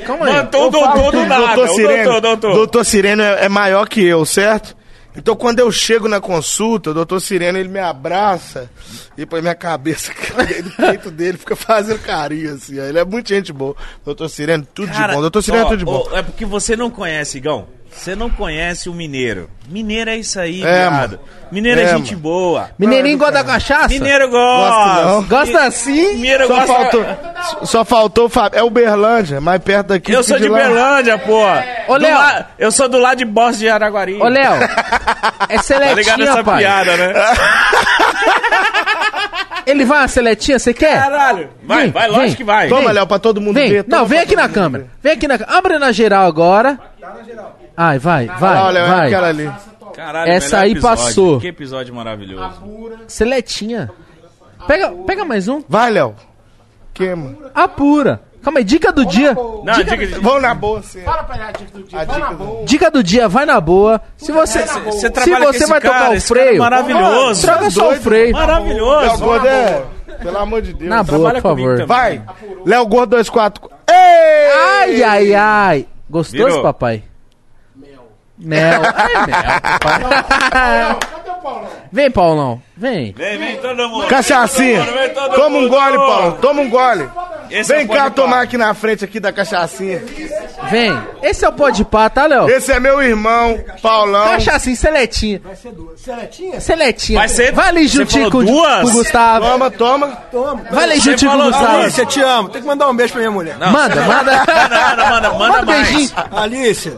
Calma 0.06 0.26
aí. 0.26 0.32
Matou 0.32 0.68
o 0.68 0.70
doutor 0.70 1.12
do 1.12 1.18
o 1.20 1.26
nada. 1.26 1.46
Doutor 1.54 1.68
O 1.70 1.74
Sirênio, 1.74 2.04
doutor, 2.04 2.20
doutor. 2.20 2.54
doutor 2.54 2.84
Sirênio 2.84 3.24
é, 3.24 3.44
é 3.44 3.48
maior 3.48 3.88
que 3.88 4.04
eu, 4.04 4.24
certo? 4.24 4.76
Então 5.16 5.34
quando 5.34 5.58
eu 5.58 5.72
chego 5.72 6.06
na 6.06 6.20
consulta, 6.20 6.90
o 6.90 6.94
doutor 6.94 7.20
Sirênio 7.20 7.58
ele 7.60 7.68
me 7.68 7.80
abraça 7.80 8.70
e 9.16 9.26
põe 9.26 9.40
minha 9.40 9.54
cabeça 9.54 10.12
no 10.64 10.86
peito 10.86 11.10
dele, 11.10 11.36
fica 11.36 11.56
fazendo 11.56 11.98
carinho 12.00 12.54
assim. 12.54 12.78
ó. 12.78 12.84
Ele 12.84 12.98
é 13.00 13.04
muito 13.04 13.28
gente 13.28 13.52
boa. 13.52 13.74
Doutor 14.04 14.28
Sirênio, 14.28 14.66
tudo 14.72 14.92
de 14.92 14.98
bom. 15.08 15.20
Doutor 15.20 15.42
Sirênio 15.42 15.62
é 15.62 15.66
ó, 15.66 15.68
tudo 15.70 15.78
de 15.78 15.84
bom. 15.84 16.08
ó, 16.12 16.16
é 16.16 16.22
porque 16.22 16.44
você 16.44 16.76
não 16.76 16.88
conhece, 16.88 17.38
Igão. 17.38 17.66
Você 17.98 18.14
não 18.14 18.30
conhece 18.30 18.88
o 18.88 18.94
mineiro. 18.94 19.50
Mineiro 19.68 20.08
é 20.08 20.16
isso 20.16 20.38
aí, 20.40 20.62
É, 20.64 20.88
viado. 20.88 21.18
Mineiro 21.50 21.80
é, 21.80 21.84
É, 21.84 21.88
gente 21.88 22.12
mano. 22.12 22.22
boa. 22.22 22.70
Mineirinho 22.78 23.18
gosta 23.18 23.32
da 23.34 23.44
cachaça? 23.44 23.88
Mineiro 23.88 24.30
gosta. 24.30 25.26
Gosta 25.28 25.60
assim? 25.66 26.14
Mineiro 26.14 26.46
Só 26.46 26.54
gosta. 26.54 26.66
faltou, 26.74 27.04
só 27.66 27.84
faltou 27.84 28.26
o 28.26 28.28
Fábio. 28.28 28.58
É 28.58 28.62
Uberlândia, 28.62 29.40
mais 29.40 29.60
perto 29.62 29.88
daqui. 29.88 30.12
Eu 30.12 30.22
sou 30.22 30.38
de 30.38 30.48
lá. 30.48 30.58
Berlândia, 30.58 31.18
pô. 31.18 31.42
Ô, 31.88 31.96
Léo. 31.96 32.14
la- 32.14 32.46
Eu 32.58 32.70
sou 32.70 32.88
do 32.88 32.98
lado 32.98 33.18
de 33.18 33.24
Bosta 33.24 33.58
de 33.58 33.68
Araguari. 33.68 34.18
Ô, 34.20 34.28
Léo. 34.28 34.52
É 35.50 35.56
Tá 35.56 35.94
ligado 35.94 36.04
seletinha, 36.18 36.28
essa 36.30 36.44
pai. 36.44 36.58
piada, 36.58 36.96
né? 36.96 37.12
Ele 39.66 39.84
vai 39.84 39.98
uma 40.00 40.08
seletinha, 40.08 40.58
você 40.58 40.72
quer? 40.74 41.00
Caralho. 41.02 41.50
Vai, 41.62 41.82
Vem, 41.84 41.90
vai, 41.90 42.08
vem. 42.08 42.16
lógico 42.18 42.36
que 42.38 42.44
vai. 42.44 42.68
Toma, 42.68 42.90
Léo, 42.92 43.06
pra 43.06 43.18
todo 43.18 43.40
mundo 43.40 43.54
Vem, 43.54 43.70
ver. 43.70 43.84
não, 43.88 44.04
vem 44.06 44.18
aqui 44.20 44.34
na 44.36 44.48
câmera. 44.48 44.84
ver. 44.84 44.90
Vem 45.02 45.12
aqui 45.12 45.28
na 45.28 45.38
câmera. 45.38 45.58
Abre 45.58 45.78
na 45.78 45.92
geral 45.92 46.26
agora. 46.26 46.78
Ai, 47.80 47.96
vai, 48.00 48.26
vai, 48.26 48.56
Olha, 48.60 48.86
vai. 48.88 49.06
aquela 49.06 49.28
ali. 49.28 49.48
Caralho, 49.94 50.32
Essa 50.32 50.58
aí 50.60 50.72
episódio. 50.72 50.96
passou. 51.04 51.40
Que 51.40 51.46
episódio 51.46 51.94
maravilhoso. 51.94 52.60
Seletinha. 53.06 53.88
Pega, 54.66 54.90
pega 55.06 55.24
mais 55.24 55.46
um. 55.46 55.62
Vai, 55.68 55.88
Léo. 55.92 56.16
Queima. 56.92 57.36
Apura. 57.54 58.20
Calma 58.42 58.58
aí, 58.58 58.64
dica 58.64 58.90
do 58.92 59.04
dia. 59.06 59.32
Não, 59.32 59.62
diga 59.74 59.96
de... 59.96 60.06
Vamos 60.06 60.42
na 60.42 60.54
boa, 60.54 60.82
sim. 60.82 61.02
Fala 61.02 61.22
pra 61.22 61.36
ele 61.36 61.44
a 61.44 61.52
dica 61.52 61.70
do 61.78 61.82
dia. 61.84 62.00
A 62.00 62.04
Vai 62.04 62.18
na 62.18 62.24
dica 62.26 62.34
do- 62.36 62.44
boa. 62.44 62.64
Dica 62.66 62.90
do 62.90 63.02
dia, 63.04 63.28
vai 63.28 63.46
na 63.46 63.60
boa. 63.60 64.00
Se 64.16 64.32
você, 64.32 64.66
se 64.66 64.78
você 64.80 65.08
vai 65.66 65.80
cara, 65.80 65.94
tocar 65.94 66.10
o 66.10 66.14
é 66.14 66.20
freio, 66.20 66.58
maravilhoso. 66.58 67.42
troca 67.42 67.70
só 67.70 67.90
o 67.92 67.96
freio. 67.96 68.36
Léo 68.36 68.46
Maravilhoso. 68.46 69.18
Gordo 69.24 69.46
é... 69.46 69.84
Pelo 70.20 70.38
amor 70.38 70.62
de 70.62 70.72
Deus. 70.72 70.90
Na 70.90 71.02
boa, 71.04 71.32
por 71.34 71.42
favor. 71.42 71.86
Vai. 71.86 72.22
Léo 72.66 72.86
Gordo 72.86 73.16
24. 73.16 73.70
Ei! 73.88 74.52
Ai, 74.52 75.02
ai, 75.04 75.34
ai. 75.34 75.86
Gostoso, 76.10 76.44
Virou. 76.44 76.62
papai? 76.62 77.04
Mel. 78.40 78.80
Ai, 78.94 79.26
mel, 79.26 79.60
papai. 79.60 80.96
Cadê 81.10 81.30
o 81.30 81.34
Paulão? 81.42 81.68
Vem, 81.90 82.10
Paulão. 82.10 82.62
Vem. 82.76 83.12
Vem, 83.12 83.38
vem 83.38 83.56
todo 83.56 83.88
mundo. 83.88 84.06
Cachaçinha. 84.06 84.82
Vem 84.82 84.84
todo 84.84 84.90
mundo, 84.90 84.98
vem 84.98 85.14
todo 85.14 85.34
Toma 85.34 85.58
um 85.58 85.68
gole, 85.68 85.96
Paulo. 85.96 86.32
Toma 86.40 86.62
um 86.62 86.70
gole. 86.70 87.08
Esse 87.50 87.72
é 87.72 87.76
Vem 87.78 87.86
o 87.86 87.88
cá 87.88 88.10
tomar 88.10 88.36
Pá. 88.36 88.42
aqui 88.42 88.58
na 88.58 88.74
frente 88.74 89.04
aqui 89.04 89.18
da 89.18 89.32
cachaçinha. 89.32 90.02
Vem. 90.70 90.96
Esse 91.22 91.46
é 91.46 91.48
o 91.48 91.52
pó 91.52 91.70
de 91.70 91.82
pá, 91.82 92.10
tá, 92.10 92.26
Léo? 92.26 92.48
Esse 92.50 92.70
é 92.72 92.78
meu 92.78 93.02
irmão, 93.02 93.58
Paulão. 93.82 94.28
Cachaçinha, 94.32 94.76
seletinha. 94.76 95.40
Vai 95.42 95.56
ser 95.56 95.72
duas. 95.72 95.98
Seletinha? 95.98 96.60
Seletinha. 96.60 97.18
Vai 97.20 97.28
ser- 97.28 97.52
Vai 97.52 97.68
ali 97.68 97.88
juntinho 97.88 98.30
com, 98.30 98.44
duas? 98.44 98.82
com 98.82 98.88
o 98.88 98.92
Gustavo. 98.92 99.46
Toma, 99.46 99.70
toma. 99.70 100.06
Toma. 100.30 100.62
Vai 100.70 100.84
ali 100.84 101.00
juntinho 101.00 101.30
com 101.32 101.38
o 101.38 101.44
Gustavo. 101.44 101.78
Alice, 101.78 101.98
eu 102.00 102.06
te 102.06 102.20
amo. 102.20 102.48
Tem 102.50 102.60
que 102.60 102.68
mandar 102.68 102.88
um 102.88 102.94
beijo 102.94 103.12
pra 103.14 103.20
minha 103.20 103.30
mulher. 103.32 103.56
Não, 103.58 103.72
Manda, 103.72 103.96
manda. 104.02 104.32
Manda, 104.36 104.68
manda, 104.68 105.10
manda, 105.10 105.30
manda 105.32 105.62
mais. 105.62 105.88
beijinho. 105.88 106.10
Alice, 106.32 106.92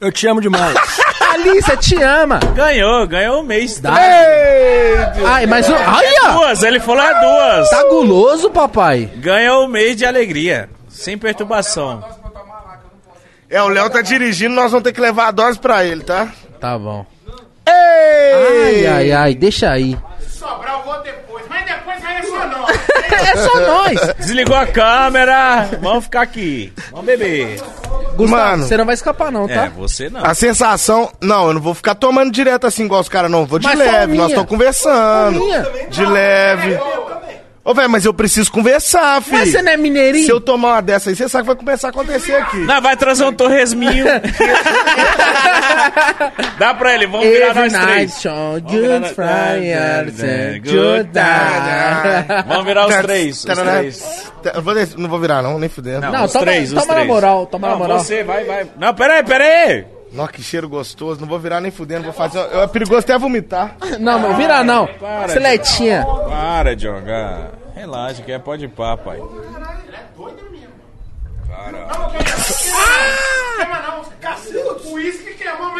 eu 0.00 0.10
te 0.10 0.26
amo 0.26 0.40
demais. 0.40 0.76
Alice, 1.30 1.76
te 1.76 2.02
ama. 2.02 2.40
Ganhou, 2.54 3.06
ganhou 3.06 3.40
um 3.40 3.42
mês. 3.44 3.78
Dá. 3.78 3.94
Ei! 3.94 5.24
Ai, 5.24 5.46
mas 5.46 5.68
o. 5.68 5.74
Ai, 5.74 6.06
ó. 6.24 6.32
Duas, 6.32 6.62
ele 6.62 6.80
falou 6.80 7.02
é 7.02 7.20
duas. 7.20 7.70
Tá 7.70 7.84
guloso, 7.84 8.50
papai. 8.50 9.10
Ganhou 9.16 9.64
um 9.64 9.68
mês 9.68 9.96
de 9.96 10.04
alegria. 10.04 10.68
Sem 10.88 11.16
perturbação. 11.16 12.02
É, 13.48 13.62
o 13.62 13.68
Léo 13.68 13.90
tá 13.90 14.00
dirigindo, 14.00 14.54
nós 14.54 14.70
vamos 14.70 14.84
ter 14.84 14.92
que 14.92 15.00
levar 15.00 15.28
a 15.28 15.30
dose 15.30 15.58
pra 15.58 15.84
ele, 15.84 16.02
tá? 16.02 16.28
Tá 16.60 16.78
bom. 16.78 17.04
Ei! 17.66 18.86
Ai, 18.86 18.86
ai, 18.86 19.12
ai, 19.12 19.34
deixa 19.34 19.70
aí. 19.70 19.98
Sobrar 20.28 20.78
eu 20.78 20.82
vou 20.84 21.02
depois, 21.02 21.44
mas 21.48 21.64
depois 21.64 22.00
vai 22.00 22.22
só 22.22 22.46
não. 22.46 22.66
É 23.20 23.36
só 23.36 23.60
nós. 23.60 24.14
Desligou 24.18 24.56
a 24.56 24.66
câmera. 24.66 25.68
Vamos 25.80 26.04
ficar 26.04 26.22
aqui. 26.22 26.72
Vamos 26.90 27.06
beber. 27.06 27.60
Gustavo, 28.16 28.28
Mano. 28.28 28.64
você 28.64 28.76
não 28.76 28.84
vai 28.84 28.94
escapar, 28.94 29.32
não, 29.32 29.46
tá? 29.48 29.66
É, 29.66 29.68
você 29.70 30.10
não. 30.10 30.24
A 30.24 30.34
sensação. 30.34 31.10
Não, 31.20 31.48
eu 31.48 31.54
não 31.54 31.60
vou 31.60 31.74
ficar 31.74 31.94
tomando 31.94 32.30
direto 32.30 32.66
assim 32.66 32.84
igual 32.84 33.00
os 33.00 33.08
caras, 33.08 33.30
não. 33.30 33.46
Vou 33.46 33.58
de 33.58 33.66
Mas 33.66 33.78
leve, 33.78 34.16
nós 34.16 34.28
estamos 34.28 34.48
conversando. 34.48 35.40
De 35.88 36.04
leve. 36.04 36.78
Ô, 37.70 37.74
velho, 37.74 37.88
mas 37.88 38.04
eu 38.04 38.12
preciso 38.12 38.50
conversar, 38.50 39.22
filho. 39.22 39.38
Mas 39.38 39.52
você 39.52 39.62
não 39.62 39.70
é 39.70 39.76
mineirinho? 39.76 40.24
Se 40.24 40.30
eu 40.32 40.40
tomar 40.40 40.70
uma 40.74 40.80
dessa 40.80 41.08
aí, 41.10 41.14
você 41.14 41.28
sabe 41.28 41.44
que 41.44 41.48
vai 41.48 41.54
começar 41.56 41.86
a 41.86 41.90
acontecer 41.90 42.34
aqui. 42.34 42.56
Não, 42.58 42.82
vai 42.82 42.96
trazer 42.96 43.24
um 43.24 43.32
torresminho. 43.32 44.06
Dá 46.58 46.74
pra 46.74 46.94
ele, 46.94 47.06
vamos 47.06 47.28
virar 47.28 47.50
Every 47.50 47.70
nós 47.70 47.84
três. 47.86 48.12
Sean, 48.14 48.32
Vamos 48.34 48.72
virar 48.72 48.88
good 48.88 49.00
nós- 49.00 49.10
Friday, 49.12 50.60
Good 50.60 51.10
night. 51.14 52.48
Vamos 52.48 52.64
virar 52.64 52.86
os 52.88 52.96
três. 52.96 53.44
Os 53.44 53.44
três. 53.44 54.32
Eu 54.54 54.62
vou 54.62 54.74
des- 54.74 54.94
não 54.96 55.08
vou 55.08 55.20
virar, 55.20 55.40
não, 55.42 55.56
nem 55.58 55.68
fudendo. 55.68 56.00
Não, 56.10 56.24
os 56.24 56.32
toma- 56.32 56.44
três, 56.46 56.72
os 56.72 56.74
toma 56.74 56.86
na 56.86 56.94
três. 56.94 57.06
moral, 57.06 57.46
toma 57.46 57.68
na 57.68 57.72
Não, 57.74 57.80
moral. 57.80 57.98
Você, 58.00 58.24
vai, 58.24 58.42
vai. 58.44 58.66
Não, 58.78 58.92
pera 58.94 59.14
aí, 59.14 59.22
Nossa, 60.12 60.32
que 60.32 60.42
cheiro 60.42 60.68
gostoso. 60.68 61.20
Não 61.20 61.28
vou 61.28 61.38
virar 61.38 61.60
nem 61.60 61.70
fudendo. 61.70 62.04
Vou 62.04 62.12
fazer. 62.12 62.38
É 62.38 62.66
perigoso 62.66 63.00
até 63.00 63.18
vomitar. 63.18 63.76
Não, 63.98 64.18
não 64.18 64.36
vira 64.36 64.62
não. 64.64 64.86
Para, 64.86 65.28
Seletinha. 65.28 66.04
Para 66.28 66.74
de 66.74 66.84
jogar. 66.84 67.52
Relaxa, 67.74 68.22
que 68.22 68.32
é 68.32 68.38
pode 68.38 68.64
ir 68.64 68.68
pá, 68.68 68.96
pai. 68.96 69.20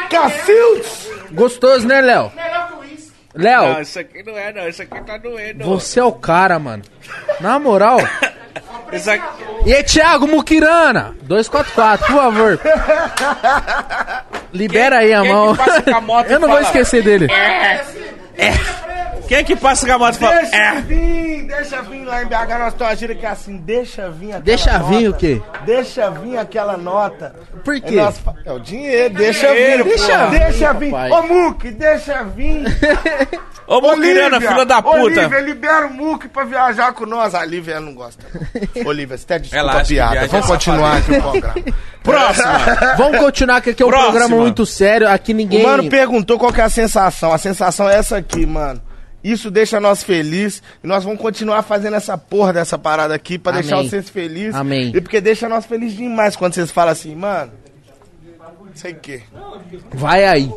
Cacildes! 0.09 1.09
Gostoso, 1.33 1.87
né, 1.87 2.01
Léo? 2.01 2.33
Léo, 3.35 3.81
isso 3.81 3.99
aqui 3.99 4.23
não 4.23 4.37
é, 4.37 4.53
não. 4.53 4.69
Isso 4.69 4.83
aqui 4.83 5.01
tá 5.03 5.17
doendo. 5.17 5.65
você 5.65 6.01
é 6.01 6.05
o 6.05 6.13
cara, 6.13 6.59
mano. 6.59 6.83
Na 7.41 7.59
moral. 7.59 7.99
Isso 8.93 9.09
aqui... 9.09 9.25
E 9.67 9.73
aí, 9.73 9.85
Thiago 9.85 10.27
Mukirana? 10.27 11.15
244, 11.23 12.07
por 12.07 12.17
favor. 12.17 12.61
Libera 14.53 14.99
aí 14.99 15.15
a 15.15 15.23
quem 15.23 15.33
mão. 15.33 15.57
com 15.57 15.63
a 15.63 16.23
e 16.27 16.27
Eu 16.33 16.41
não 16.41 16.49
vou 16.49 16.57
fala, 16.57 16.63
esquecer 16.63 17.03
dele. 17.05 17.29
Quem 19.31 19.39
é 19.39 19.45
que 19.45 19.55
passa 19.55 19.87
com 19.87 19.93
a 19.93 19.99
moto 19.99 20.17
e 20.17 20.19
fala... 20.19 20.35
Deixa 20.41 20.57
É. 20.57 20.81
vir, 20.81 21.45
deixa 21.47 21.83
vir 21.83 22.05
lá 22.05 22.21
em 22.21 22.27
BH, 22.27 22.59
nós 22.59 22.75
uma 22.81 22.97
gíria 22.97 23.15
que 23.15 23.25
é 23.25 23.29
assim, 23.29 23.59
deixa 23.59 24.11
vir 24.11 24.31
aquela 24.33 24.41
Deixa 24.43 24.73
nota. 24.79 24.85
vir 24.99 25.09
o 25.09 25.15
quê? 25.15 25.43
Deixa 25.65 26.11
vir 26.11 26.37
aquela 26.37 26.77
nota. 26.77 27.35
Por 27.65 27.77
É, 27.77 27.81
quê? 27.81 27.95
nós 27.95 28.19
fa- 28.19 28.35
é 28.45 28.51
o 28.51 28.59
dinheiro, 28.59 29.15
deixa 29.15 29.47
Dinheiro, 29.47 29.85
vir. 29.85 29.91
deixa 29.91 30.27
vir, 30.27 30.39
deixa 30.41 30.73
vir. 30.73 30.93
Ô, 30.95 31.23
Muque, 31.23 31.71
deixa 31.71 32.25
vir. 32.25 32.65
Ô, 33.69 33.75
Olívia, 33.87 34.41
filha 34.41 34.65
da 34.67 34.83
puta. 34.83 34.99
Olívia, 34.99 35.41
libera 35.41 35.87
o 35.87 35.93
Muque 35.95 36.27
pra 36.27 36.43
viajar 36.43 36.93
com 36.93 37.07
nós. 37.07 37.33
A 37.33 37.45
Lívia 37.45 37.79
não 37.79 37.95
gosta. 37.95 38.27
Olívia, 38.85 39.17
você 39.17 39.23
até 39.27 39.39
desculpa 39.39 39.61
Ela 39.75 39.85
piada. 39.85 40.27
Vamos 40.27 40.47
é 40.47 40.49
continuar 40.53 40.97
aqui 40.97 41.13
o 41.13 41.23
programa. 41.23 41.55
Próxima. 42.03 42.59
Vamos 42.97 43.19
continuar, 43.21 43.61
que 43.61 43.71
aqui 43.71 43.81
é 43.85 43.87
um 43.87 43.91
Próxima. 43.91 44.11
programa 44.11 44.37
muito 44.43 44.67
sério. 44.67 45.09
Aqui 45.09 45.33
O 45.33 45.37
ninguém. 45.37 45.63
mano 45.63 45.89
perguntou 45.89 46.37
qual 46.37 46.53
que 46.53 46.61
é 46.61 46.65
a 46.65 46.69
sensação. 46.69 47.33
A 47.33 47.39
sensação 47.39 47.89
é 47.89 47.95
essa 47.97 48.17
aqui, 48.17 48.45
mano. 48.45 48.81
Isso 49.23 49.51
deixa 49.51 49.79
nós 49.79 50.03
felizes 50.03 50.63
e 50.83 50.87
nós 50.87 51.05
vamos 51.05 51.21
continuar 51.21 51.63
fazendo 51.63 51.95
essa 51.97 52.17
porra 52.17 52.53
dessa 52.53 52.79
parada 52.79 53.15
aqui 53.15 53.39
pra 53.39 53.53
Amém. 53.53 53.63
deixar 53.63 53.83
vocês 53.83 54.09
felizes. 54.09 54.55
Amém. 54.55 54.93
E 54.95 55.01
porque 55.01 55.21
deixa 55.21 55.49
nós 55.49 55.67
felizes 55.67 55.97
demais 55.97 56.37
quando 56.37 56.55
vocês 56.55 56.71
falam 56.71 56.93
assim, 56.93 57.15
mano. 57.15 57.53
Sei 58.75 58.93
o 58.93 58.97
quê. 58.97 59.23
Vai 59.93 60.25
aí. 60.25 60.51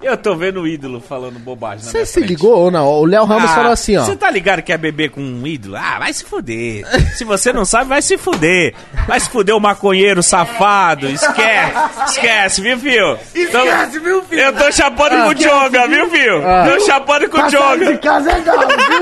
Eu 0.00 0.16
tô 0.16 0.34
vendo 0.36 0.60
o 0.62 0.66
ídolo 0.66 1.00
falando 1.00 1.38
bobagem 1.40 1.84
na 1.84 1.90
Você 1.90 2.06
se 2.06 2.12
frente. 2.14 2.28
ligou 2.28 2.56
ou 2.56 2.70
não? 2.70 2.86
O 2.86 3.04
Léo 3.04 3.24
Ramos 3.24 3.50
Ah, 3.50 3.54
falou 3.54 3.72
assim, 3.72 3.96
ó. 3.96 4.04
Você 4.04 4.14
tá 4.16 4.30
ligado 4.30 4.62
que 4.62 4.72
é 4.72 4.78
beber 4.78 5.10
com 5.10 5.20
um 5.20 5.46
ídolo? 5.46 5.76
Ah, 5.76 5.98
vai 5.98 6.12
se 6.12 6.24
fuder. 6.24 6.84
se 7.16 7.24
você 7.24 7.52
não 7.52 7.64
sabe, 7.64 7.88
vai 7.88 8.00
se 8.00 8.16
fuder. 8.16 8.74
Vai 9.08 9.18
se 9.18 9.28
fuder 9.28 9.56
o 9.56 9.60
maconheiro 9.60 10.22
safado. 10.22 11.08
Esquece. 11.08 11.72
Esquece, 12.06 12.60
viu, 12.62 12.78
fio? 12.78 13.18
Esquece, 13.34 13.98
viu, 13.98 14.22
filho? 14.22 14.40
Eu 14.42 14.52
tô 14.52 14.70
chapando 14.70 15.22
com 15.24 15.28
o 15.30 15.34
Jonga, 15.34 15.86
viu, 15.88 16.08
fio? 16.10 16.46
Ah. 16.46 16.66
Tô 16.70 16.80
chapando 16.86 17.28
com 17.28 17.38
o 17.38 17.40
Pra 17.40 17.50
sair 17.50 17.86
de 17.92 17.98
casa 17.98 18.30
é 18.30 18.40
galo, 18.40 18.68
viu? 18.68 19.00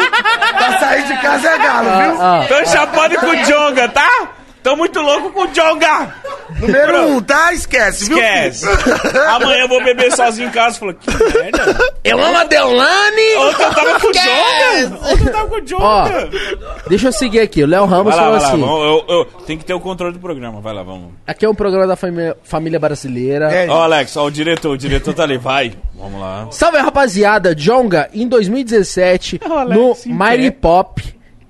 pra 0.57 0.79
sair 0.79 1.03
de 1.07 1.17
casa 1.21 1.49
é 1.49 1.59
galo, 1.59 1.89
viu? 2.03 2.23
Ah, 2.23 2.45
Tô 2.49 2.65
chapando 2.71 3.17
com 3.21 3.27
o 3.27 3.37
Jonga, 3.45 3.89
tá? 3.89 4.09
Tô 4.67 4.75
muito 4.75 5.01
louco 5.01 5.31
com 5.31 5.43
o 5.43 5.47
Jonga. 5.47 6.13
Número 6.59 7.07
um, 7.07 7.23
tá? 7.23 7.53
Esquece, 7.53 8.07
viu? 8.09 8.19
Esquece. 8.19 8.67
Amanhã 9.31 9.61
eu 9.61 9.69
vou 9.69 9.81
beber 9.85 10.11
sozinho 10.11 10.49
em 10.49 10.51
casa. 10.51 10.77
Falou, 10.81 10.93
que 10.93 11.09
merda. 11.09 11.79
eu 12.03 12.21
amo 12.21 12.37
a 12.37 12.43
Deolane! 12.43 13.37
Ontem 13.39 13.63
eu 13.63 13.75
tava 13.75 14.01
com 14.01 14.09
o 14.09 14.13
Jonga. 14.13 14.99
Ontem 15.13 15.27
eu 15.27 15.33
tava 15.33 15.47
com 15.49 15.55
o 15.55 15.59
Ó, 15.59 16.05
Jonga. 16.09 16.31
deixa 16.89 17.07
eu 17.07 17.13
seguir 17.13 17.39
aqui. 17.39 17.63
O 17.63 17.67
Léo 17.69 17.85
Ramos 17.87 18.13
Vai 18.13 18.17
lá, 18.17 18.23
falou 18.23 18.33
vai 18.33 18.41
lá. 18.41 18.49
assim: 18.49 18.61
Vamos, 18.61 19.05
eu, 19.09 19.15
eu- 19.17 19.25
tem 19.47 19.57
que 19.57 19.65
ter 19.65 19.75
o 19.75 19.79
controle 19.79 20.15
do 20.15 20.19
programa. 20.19 20.61
Vai 20.61 20.75
lá, 20.75 20.83
vamos. 20.83 21.11
aqui 21.25 21.45
é 21.45 21.49
um 21.49 21.55
programa 21.55 21.87
da 21.87 21.95
família, 21.95 22.37
família 22.43 22.81
brasileira. 22.81 23.53
É. 23.53 23.69
Ó, 23.71 23.83
Alex, 23.85 24.17
ó, 24.17 24.25
o 24.25 24.31
diretor, 24.33 24.73
o 24.73 24.77
diretor 24.77 25.15
tá 25.15 25.23
ali, 25.23 25.39
vai. 25.39 25.75
Vamos 25.95 26.21
lá. 26.21 26.49
Salve 26.51 26.79
rapaziada, 26.79 27.55
Jonga, 27.55 28.11
em 28.13 28.27
2017, 28.27 29.41
Alex, 29.49 30.05
no 30.07 30.13
Mary. 30.13 30.51
Pop, 30.51 31.01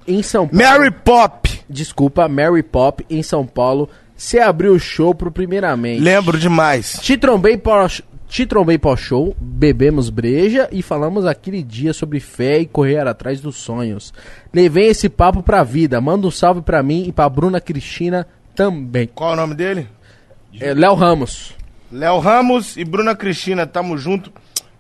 em 0.07 0.23
São 0.23 0.47
Paulo. 0.47 0.63
Mary 0.63 0.91
Pop. 0.91 1.56
Desculpa, 1.69 2.29
Mary 2.29 2.63
Pop, 2.63 3.05
em 3.09 3.23
São 3.23 3.47
Paulo. 3.47 3.89
Você 4.17 4.39
abriu 4.39 4.73
o 4.73 4.79
show 4.79 5.15
pro 5.15 5.31
primeiramente. 5.31 6.01
Lembro 6.01 6.39
demais. 6.39 6.99
Te 7.03 7.19
trombei 7.19 7.57
pós, 7.59 8.01
te 8.29 8.47
trombei 8.47 8.79
pós 8.79 8.99
show, 8.99 9.37
bebemos 9.39 10.09
breja 10.09 10.69
e 10.73 10.83
falamos 10.83 11.27
aquele 11.27 11.63
dia 11.63 11.93
sobre 11.93 12.19
fé 12.19 12.61
e 12.61 12.67
correr 12.67 13.07
atrás 13.07 13.41
dos 13.41 13.57
sonhos. 13.57 14.15
Levei 14.53 14.89
esse 14.89 15.09
papo 15.09 15.43
pra 15.43 15.63
vida. 15.63 16.01
Manda 16.01 16.27
um 16.27 16.31
salve 16.31 16.63
pra 16.63 16.83
mim 16.83 17.05
e 17.07 17.13
pra 17.13 17.29
Bruna 17.29 17.61
Cristina 17.61 18.27
também. 18.55 19.11
Qual 19.15 19.31
é 19.31 19.33
o 19.35 19.37
nome 19.37 19.55
dele? 19.55 19.87
É, 20.59 20.73
Léo 20.73 20.95
Ramos. 20.95 21.55
Léo 21.93 22.19
Ramos 22.19 22.77
e 22.77 22.85
Bruna 22.85 23.15
Cristina, 23.15 23.67
tamo 23.67 23.97
junto. 23.99 24.33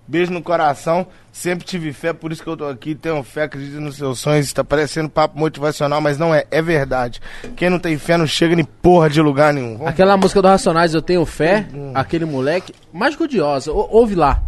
Beijo 0.08 0.32
no 0.32 0.40
coração. 0.42 1.06
Sempre 1.32 1.66
tive 1.66 1.92
fé, 1.92 2.12
por 2.12 2.32
isso 2.32 2.42
que 2.42 2.48
eu 2.48 2.56
tô 2.56 2.66
aqui. 2.66 2.94
Tenho 2.94 3.22
fé, 3.22 3.42
acredito 3.42 3.80
nos 3.80 3.96
seus 3.96 4.18
sonhos. 4.20 4.46
Está 4.46 4.64
parecendo 4.64 5.08
papo 5.08 5.38
motivacional, 5.38 6.00
mas 6.00 6.16
não 6.18 6.34
é. 6.34 6.44
É 6.50 6.62
verdade. 6.62 7.20
Quem 7.56 7.68
não 7.68 7.78
tem 7.78 7.98
fé 7.98 8.16
não 8.16 8.26
chega 8.26 8.54
nem 8.56 8.64
porra 8.64 9.10
de 9.10 9.20
lugar 9.20 9.52
nenhum. 9.52 9.76
Vamos 9.76 9.88
Aquela 9.88 10.16
música 10.16 10.40
do 10.40 10.48
Racionais, 10.48 10.94
Eu 10.94 11.02
Tenho 11.02 11.26
Fé, 11.26 11.66
aquele 11.94 12.24
moleque, 12.24 12.72
mágico 12.92 13.26
de 13.28 13.40
ou- 13.40 13.88
ouve 13.90 14.14
lá, 14.14 14.42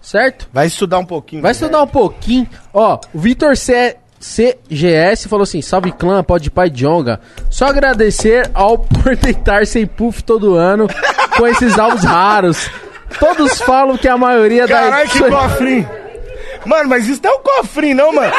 certo? 0.00 0.48
Vai 0.52 0.66
estudar 0.66 0.98
um 0.98 1.04
pouquinho. 1.04 1.42
Vai 1.42 1.52
estudar 1.52 1.82
um 1.82 1.86
pouquinho. 1.86 2.48
Ó, 2.72 2.98
o 3.14 3.18
Vitor 3.18 3.56
C... 3.56 3.96
CGS 4.24 5.28
falou 5.28 5.42
assim: 5.42 5.60
Salve 5.60 5.90
clã, 5.90 6.22
pode 6.22 6.48
pai 6.48 6.70
Jonga. 6.70 7.18
Só 7.50 7.66
agradecer 7.66 8.48
ao 8.54 8.78
por 8.78 9.16
deitar 9.16 9.66
sem 9.66 9.84
puff 9.84 10.22
todo 10.22 10.54
ano 10.54 10.86
com 11.36 11.44
esses 11.46 11.76
álbuns 11.76 12.04
raros. 12.04 12.70
Todos 13.18 13.60
falam 13.62 13.96
que 13.96 14.08
a 14.08 14.16
maioria 14.16 14.66
da. 14.66 14.74
Caralho, 14.82 15.10
que 15.10 15.22
cofrinho. 15.28 15.88
Mano, 16.64 16.88
mas 16.88 17.08
isso 17.08 17.20
não 17.24 17.32
é 17.32 17.34
um 17.34 17.42
cofrinho, 17.42 17.96
não, 17.96 18.12
mano. 18.12 18.32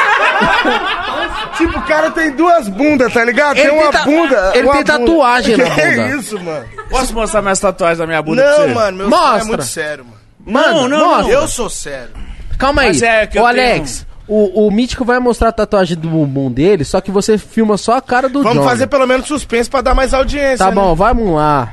tipo, 1.58 1.78
o 1.78 1.82
cara 1.82 2.10
tem 2.10 2.30
duas 2.30 2.68
bundas, 2.68 3.12
tá 3.12 3.22
ligado? 3.24 3.58
Ele 3.58 3.68
tem 3.68 3.78
uma 3.78 3.90
tem 3.90 3.92
ta- 3.92 4.04
bunda. 4.04 4.52
ele 4.54 4.64
uma 4.66 4.74
tem 4.74 4.84
tatuagem 4.84 5.56
na 5.58 5.64
Que 5.74 5.80
bunda. 5.90 6.08
isso, 6.16 6.40
mano? 6.40 6.64
Posso 6.88 7.12
mostrar 7.14 7.42
minhas 7.42 7.60
tatuagens 7.60 7.98
da 7.98 8.06
minha 8.06 8.22
bunda 8.22 8.42
pra 8.42 8.50
Não, 8.52 8.58
você? 8.68 8.74
mano, 8.74 8.96
meu 8.96 9.10
sonho 9.10 9.20
é 9.22 9.28
Mostra. 9.30 9.44
muito 9.44 9.64
sério, 9.64 10.04
mano. 10.04 10.16
Mano, 10.46 10.88
não, 10.88 11.08
mostra. 11.16 11.32
Eu 11.34 11.48
sou 11.48 11.68
sério. 11.70 12.10
Calma 12.58 12.82
aí. 12.82 12.88
Mas 12.88 13.02
é 13.02 13.28
Ô, 13.36 13.44
Alex, 13.46 14.06
o, 14.26 14.66
o 14.66 14.70
Mítico 14.70 15.04
vai 15.04 15.18
mostrar 15.18 15.48
a 15.48 15.52
tatuagem 15.52 15.96
do 15.98 16.08
bumbum 16.08 16.50
dele, 16.50 16.84
só 16.84 17.00
que 17.02 17.10
você 17.10 17.36
filma 17.36 17.76
só 17.76 17.96
a 17.96 18.00
cara 18.02 18.28
do 18.28 18.42
Vamos 18.42 18.58
Jonga. 18.58 18.68
fazer 18.70 18.86
pelo 18.86 19.06
menos 19.06 19.26
suspense 19.26 19.68
pra 19.68 19.80
dar 19.82 19.94
mais 19.94 20.14
audiência. 20.14 20.58
Tá 20.64 20.66
né? 20.66 20.72
bom, 20.74 20.94
vamos 20.94 21.34
lá. 21.34 21.72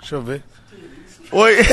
Deixa 0.00 0.14
eu 0.14 0.22
ver. 0.22 0.42
Oi. 1.32 1.56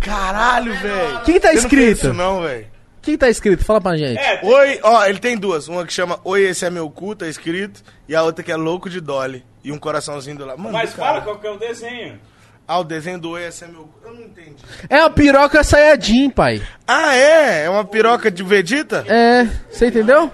Caralho, 0.00 0.74
velho. 0.74 1.16
O 1.16 1.20
que, 1.22 1.32
que 1.34 1.40
tá 1.40 1.52
Eu 1.52 1.58
escrito? 1.58 1.98
Isso 1.98 2.12
não, 2.12 2.42
velho. 2.42 2.66
O 2.98 3.02
que, 3.02 3.12
que 3.12 3.18
tá 3.18 3.28
escrito? 3.28 3.64
Fala 3.64 3.80
pra 3.80 3.96
gente. 3.96 4.20
Oi, 4.42 4.78
ó, 4.82 5.04
ele 5.06 5.18
tem 5.18 5.36
duas. 5.36 5.66
Uma 5.68 5.84
que 5.86 5.92
chama 5.92 6.20
Oi, 6.24 6.42
esse 6.42 6.64
é 6.64 6.70
meu 6.70 6.88
cu, 6.90 7.14
tá 7.16 7.26
escrito. 7.26 7.82
E 8.08 8.14
a 8.14 8.22
outra 8.22 8.44
que 8.44 8.52
é 8.52 8.56
Louco 8.56 8.88
de 8.88 9.00
Dolly. 9.00 9.44
E 9.64 9.72
um 9.72 9.78
coraçãozinho 9.78 10.36
do 10.38 10.46
lado. 10.46 10.58
Mano, 10.58 10.72
Mas 10.72 10.92
fala 10.92 11.20
qual 11.20 11.38
que 11.38 11.46
é 11.46 11.50
o 11.50 11.56
desenho. 11.58 12.18
Ah, 12.66 12.78
o 12.78 12.84
desenho 12.84 13.18
do 13.18 13.30
Oi, 13.30 13.44
esse 13.44 13.64
é 13.64 13.68
meu 13.68 13.82
cu. 13.82 14.00
Eu 14.04 14.14
não 14.14 14.22
entendi. 14.22 14.54
É 14.88 15.00
a 15.00 15.10
piroca 15.10 15.64
Sayajin, 15.64 16.30
pai. 16.30 16.62
Ah, 16.86 17.14
é? 17.16 17.64
É 17.64 17.70
uma 17.70 17.84
piroca 17.84 18.30
de 18.30 18.42
Vegeta? 18.42 19.04
É, 19.08 19.48
você 19.68 19.86
entendeu? 19.86 20.30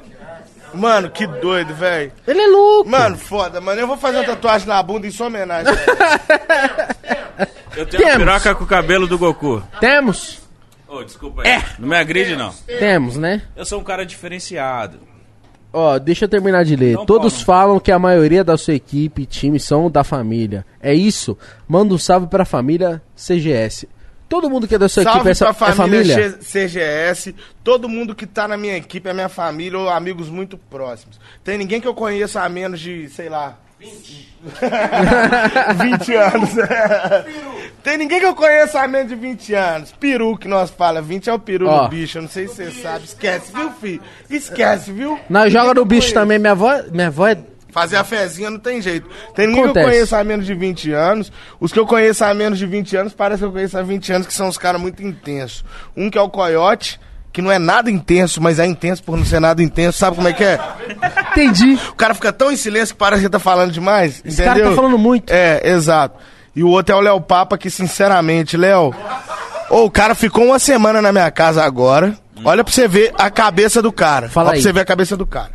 Mano, 0.75 1.11
que 1.11 1.27
doido, 1.27 1.75
velho. 1.75 2.13
Ele 2.27 2.41
é 2.41 2.47
louco. 2.47 2.89
Mano, 2.91 3.17
foda, 3.17 3.61
mano. 3.61 3.81
Eu 3.81 3.87
vou 3.87 3.97
fazer 3.97 4.19
uma 4.19 4.25
tatuagem 4.27 4.67
na 4.69 4.83
bunda 4.83 5.07
em 5.07 5.11
sua 5.11 5.27
homenagem. 5.29 5.73
velho. 5.75 5.89
Eu 7.77 7.87
tenho 7.87 8.03
uma 8.03 8.11
Temos. 8.11 8.27
piroca 8.27 8.55
com 8.57 8.65
o 8.65 8.67
cabelo 8.67 9.07
do 9.07 9.17
Goku. 9.19 9.63
Temos. 9.81 10.41
Ô, 10.89 11.03
desculpa 11.05 11.43
aí. 11.43 11.49
É. 11.49 11.63
Não 11.79 11.89
me 11.89 11.97
agride, 11.97 12.35
não. 12.35 12.53
Temos, 12.67 13.17
né? 13.17 13.43
Eu 13.55 13.65
sou 13.65 13.81
um 13.81 13.85
cara 13.85 14.05
diferenciado. 14.05 14.99
Ó, 15.73 15.99
deixa 15.99 16.25
eu 16.25 16.29
terminar 16.29 16.65
de 16.65 16.75
ler. 16.75 16.95
Não, 16.97 17.05
Todos 17.07 17.35
Paulo. 17.43 17.45
falam 17.45 17.81
que 17.81 17.93
a 17.93 17.99
maioria 17.99 18.43
da 18.43 18.57
sua 18.57 18.75
equipe 18.75 19.23
e 19.23 19.27
time 19.27 19.61
são 19.61 19.91
da 19.91 20.03
família. 20.03 20.65
É 20.83 20.95
isso? 20.95 21.37
Manda 21.69 21.95
um 21.95 21.99
salve 21.99 22.27
pra 22.27 22.45
família 22.45 23.03
CGS. 23.15 23.87
Todo 24.29 24.51
mundo 24.51 24.69
que 24.69 24.75
é 24.75 24.79
da 24.79 24.89
sua 24.89 25.03
Salve 25.05 25.19
equipe 25.21 25.31
é, 25.31 25.35
sa- 25.35 25.55
pra 25.55 25.69
é 25.69 25.73
família, 25.73 26.15
família? 26.15 26.39
CGS, 26.43 27.35
todo 27.65 27.89
mundo 27.89 28.15
que 28.15 28.27
tá 28.27 28.47
na 28.47 28.59
minha 28.59 28.77
equipe 28.77 29.09
é 29.09 29.15
minha 29.15 29.29
família 29.29 29.79
ou 29.79 29.89
amigos 29.89 30.29
muito 30.29 30.59
próximos. 30.59 31.19
Tem 31.43 31.57
ninguém 31.57 31.81
que 31.81 31.89
eu 31.89 31.95
conheça 31.95 32.43
a 32.43 32.49
menos 32.49 32.79
de, 32.79 33.09
sei 33.09 33.31
lá, 33.31 33.57
20 33.81 34.29
anos. 36.15 36.51
Tem 37.83 37.97
ninguém 37.97 38.21
que 38.21 38.27
eu 38.27 38.35
conheça 38.35 38.81
há 38.83 38.89
menos 38.89 39.09
de 39.09 39.15
20 39.15 39.55
anos. 39.55 39.93
Peru 39.93 40.37
que 40.37 40.49
nós 40.49 40.69
fala, 40.71 41.01
20 41.01 41.31
é 41.31 41.33
o 41.33 41.39
peru 41.39 41.69
Ó. 41.69 41.85
do 41.85 41.89
bicho, 41.89 42.19
eu 42.19 42.23
não 42.23 42.29
sei 42.29 42.49
se 42.49 42.57
você 42.57 42.71
sabe. 42.71 43.05
Esquece, 43.05 43.53
viu, 43.53 43.71
filho? 43.81 44.03
Esquece, 44.29 44.93
viu? 44.93 45.19
Nós 45.31 45.53
joga 45.53 45.75
no 45.75 45.85
bicho 45.85 46.01
conheço. 46.03 46.15
também, 46.15 46.39
minha 46.39 46.53
avó, 46.53 46.83
minha 46.93 47.07
avó 47.07 47.29
é... 47.29 47.39
Fazer 47.81 47.97
a 47.97 48.05
fezinha 48.05 48.51
não 48.51 48.59
tem 48.59 48.81
jeito. 48.83 49.09
Tem 49.35 49.47
ninguém 49.47 49.63
que 49.65 49.69
Acontece. 49.71 49.87
eu 49.87 49.93
conheço 49.93 50.17
há 50.17 50.25
menos 50.25 50.47
de 50.47 50.55
20 50.55 50.93
anos. 50.93 51.33
Os 51.61 51.73
que 51.73 51.79
eu 51.79 51.87
conheço 51.87 52.25
há 52.25 52.35
menos 52.35 52.59
de 52.59 52.67
20 52.67 52.97
anos, 52.97 53.13
parece 53.15 53.39
que 53.41 53.45
eu 53.45 53.53
conheço 53.53 53.79
há 53.79 53.83
20 53.83 54.13
anos, 54.13 54.27
que 54.27 54.35
são 54.35 54.49
os 54.49 54.59
caras 54.59 54.81
muito 54.81 55.03
intensos. 55.03 55.65
Um 55.97 56.11
que 56.11 56.19
é 56.19 56.21
o 56.21 56.29
Coyote, 56.29 56.99
que 57.33 57.41
não 57.41 57.53
é 57.53 57.59
nada 57.59 57.91
intenso, 57.91 58.41
mas 58.41 58.59
é 58.59 58.67
intenso 58.67 59.03
por 59.05 59.17
não 59.17 59.25
ser 59.25 59.39
nada 59.41 59.63
intenso. 59.63 59.99
Sabe 59.99 60.17
como 60.17 60.27
é 60.29 60.33
que 60.33 60.43
é? 60.45 60.59
Entendi. 61.33 61.79
O 61.91 61.95
cara 61.95 62.15
fica 62.15 62.33
tão 62.33 62.51
em 62.51 62.57
silêncio 62.57 62.95
que 62.95 62.99
parece 62.99 63.23
que 63.23 63.29
tá 63.29 63.39
falando 63.39 63.71
demais. 63.71 64.21
Esse 64.25 64.43
cara 64.43 64.61
tá 64.63 64.73
falando 64.75 64.99
muito. 64.99 65.31
É, 65.33 65.61
exato. 65.71 66.17
E 66.57 66.63
o 66.65 66.69
outro 66.69 66.95
é 66.95 66.99
o 66.99 67.01
Léo 67.01 67.21
Papa, 67.21 67.57
que 67.57 67.71
sinceramente, 67.71 68.57
Léo. 68.57 68.93
Ô, 69.71 69.85
o 69.85 69.91
cara 69.91 70.15
ficou 70.15 70.47
uma 70.47 70.59
semana 70.59 71.01
na 71.01 71.13
minha 71.13 71.31
casa 71.31 71.63
agora. 71.63 72.17
Olha 72.45 72.65
pra 72.65 72.73
você 72.73 72.89
ver 72.89 73.13
a 73.19 73.31
cabeça 73.31 73.81
do 73.83 73.93
cara. 73.93 74.29
Fala 74.29 74.49
Olha 74.51 74.57
aí. 74.57 74.63
pra 74.63 74.69
você 74.71 74.73
ver 74.73 74.81
a 74.81 74.85
cabeça 74.85 75.17
do 75.17 75.27
cara. 75.27 75.51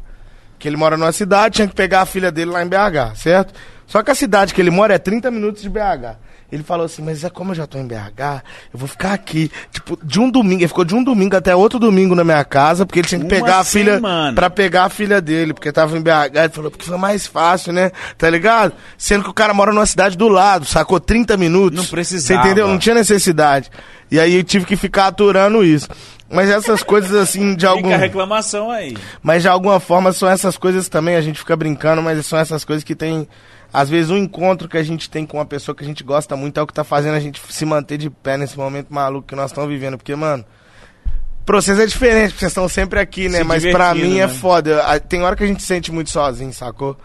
Que 0.63 0.69
ele 0.69 0.77
mora 0.77 0.95
numa 0.95 1.11
cidade, 1.11 1.55
tinha 1.55 1.67
que 1.67 1.75
pegar 1.75 2.03
a 2.03 2.05
filha 2.05 2.31
dele 2.31 2.49
lá 2.49 2.63
em 2.63 2.67
BH, 2.69 3.17
certo? 3.17 3.53
Só 3.85 4.01
que 4.01 4.09
a 4.09 4.15
cidade 4.15 4.53
que 4.53 4.61
ele 4.61 4.71
mora 4.71 4.93
é 4.93 4.97
30 4.97 5.29
minutos 5.29 5.61
de 5.61 5.69
BH. 5.69 6.15
Ele 6.49 6.63
falou 6.63 6.85
assim, 6.85 7.01
mas 7.01 7.21
é 7.21 7.29
como 7.29 7.51
eu 7.51 7.55
já 7.55 7.67
tô 7.67 7.77
em 7.77 7.85
BH, 7.85 8.41
eu 8.73 8.79
vou 8.79 8.87
ficar 8.87 9.11
aqui. 9.11 9.51
Tipo, 9.73 9.99
de 10.01 10.21
um 10.21 10.31
domingo, 10.31 10.61
ele 10.61 10.67
ficou 10.69 10.85
de 10.85 10.95
um 10.95 11.03
domingo 11.03 11.35
até 11.35 11.53
outro 11.53 11.79
domingo 11.79 12.15
na 12.15 12.23
minha 12.23 12.45
casa, 12.45 12.85
porque 12.85 12.99
ele 12.99 13.07
tinha 13.09 13.19
que 13.19 13.25
Uma 13.25 13.29
pegar 13.29 13.59
a 13.59 13.63
filha 13.65 13.95
semana. 13.95 14.33
pra 14.33 14.49
pegar 14.49 14.85
a 14.85 14.89
filha 14.89 15.19
dele, 15.19 15.53
porque 15.53 15.69
tava 15.69 15.97
em 15.97 16.01
BH. 16.01 16.33
Ele 16.33 16.49
falou, 16.49 16.71
porque 16.71 16.85
foi 16.85 16.97
mais 16.97 17.27
fácil, 17.27 17.73
né? 17.73 17.91
Tá 18.17 18.29
ligado? 18.29 18.71
Sendo 18.97 19.25
que 19.25 19.29
o 19.29 19.33
cara 19.33 19.53
mora 19.53 19.73
numa 19.73 19.85
cidade 19.85 20.15
do 20.15 20.29
lado, 20.29 20.65
sacou 20.65 20.97
30 20.97 21.35
minutos. 21.35 21.77
Não 21.77 21.85
precisava. 21.87 22.41
Você 22.41 22.47
entendeu? 22.47 22.69
Não 22.69 22.79
tinha 22.79 22.95
necessidade. 22.95 23.69
E 24.09 24.17
aí 24.17 24.35
eu 24.35 24.43
tive 24.45 24.63
que 24.63 24.77
ficar 24.77 25.07
aturando 25.07 25.61
isso. 25.61 25.89
Mas 26.33 26.49
essas 26.49 26.81
coisas 26.81 27.13
assim, 27.13 27.55
de 27.55 27.65
algum. 27.65 27.83
Fica 27.83 27.97
reclamação 27.97 28.71
aí. 28.71 28.97
Mas 29.21 29.43
de 29.43 29.47
alguma 29.47 29.79
forma 29.79 30.11
são 30.11 30.27
essas 30.27 30.57
coisas 30.57 30.89
também, 30.89 31.15
a 31.15 31.21
gente 31.21 31.39
fica 31.39 31.55
brincando, 31.55 32.01
mas 32.01 32.25
são 32.25 32.39
essas 32.39 32.65
coisas 32.65 32.83
que 32.83 32.95
tem. 32.95 33.27
Às 33.71 33.89
vezes 33.89 34.11
um 34.11 34.17
encontro 34.17 34.67
que 34.67 34.77
a 34.77 34.83
gente 34.83 35.09
tem 35.09 35.25
com 35.25 35.37
uma 35.37 35.45
pessoa 35.45 35.75
que 35.75 35.83
a 35.83 35.87
gente 35.87 36.03
gosta 36.03 36.35
muito 36.35 36.59
é 36.59 36.63
o 36.63 36.67
que 36.67 36.73
tá 36.73 36.83
fazendo 36.83 37.15
a 37.15 37.19
gente 37.19 37.41
se 37.49 37.65
manter 37.65 37.97
de 37.97 38.09
pé 38.09 38.37
nesse 38.37 38.57
momento 38.57 38.93
maluco 38.93 39.27
que 39.27 39.35
nós 39.35 39.51
estamos 39.51 39.69
vivendo. 39.69 39.97
Porque, 39.97 40.15
mano, 40.15 40.45
pra 41.45 41.55
vocês 41.59 41.79
é 41.79 41.85
diferente, 41.85 42.29
porque 42.31 42.41
vocês 42.41 42.51
estão 42.51 42.67
sempre 42.67 42.99
aqui, 42.99 43.27
né? 43.29 43.39
Se 43.39 43.43
mas 43.43 43.65
pra 43.65 43.93
mim 43.95 44.19
é 44.19 44.27
né? 44.27 44.33
foda. 44.33 44.83
Ah, 44.83 44.99
Tem 44.99 45.23
hora 45.23 45.35
que 45.35 45.43
a 45.43 45.47
gente 45.47 45.61
se 45.61 45.67
sente 45.67 45.91
muito 45.91 46.09
sozinho, 46.11 46.53
sacou? 46.53 46.97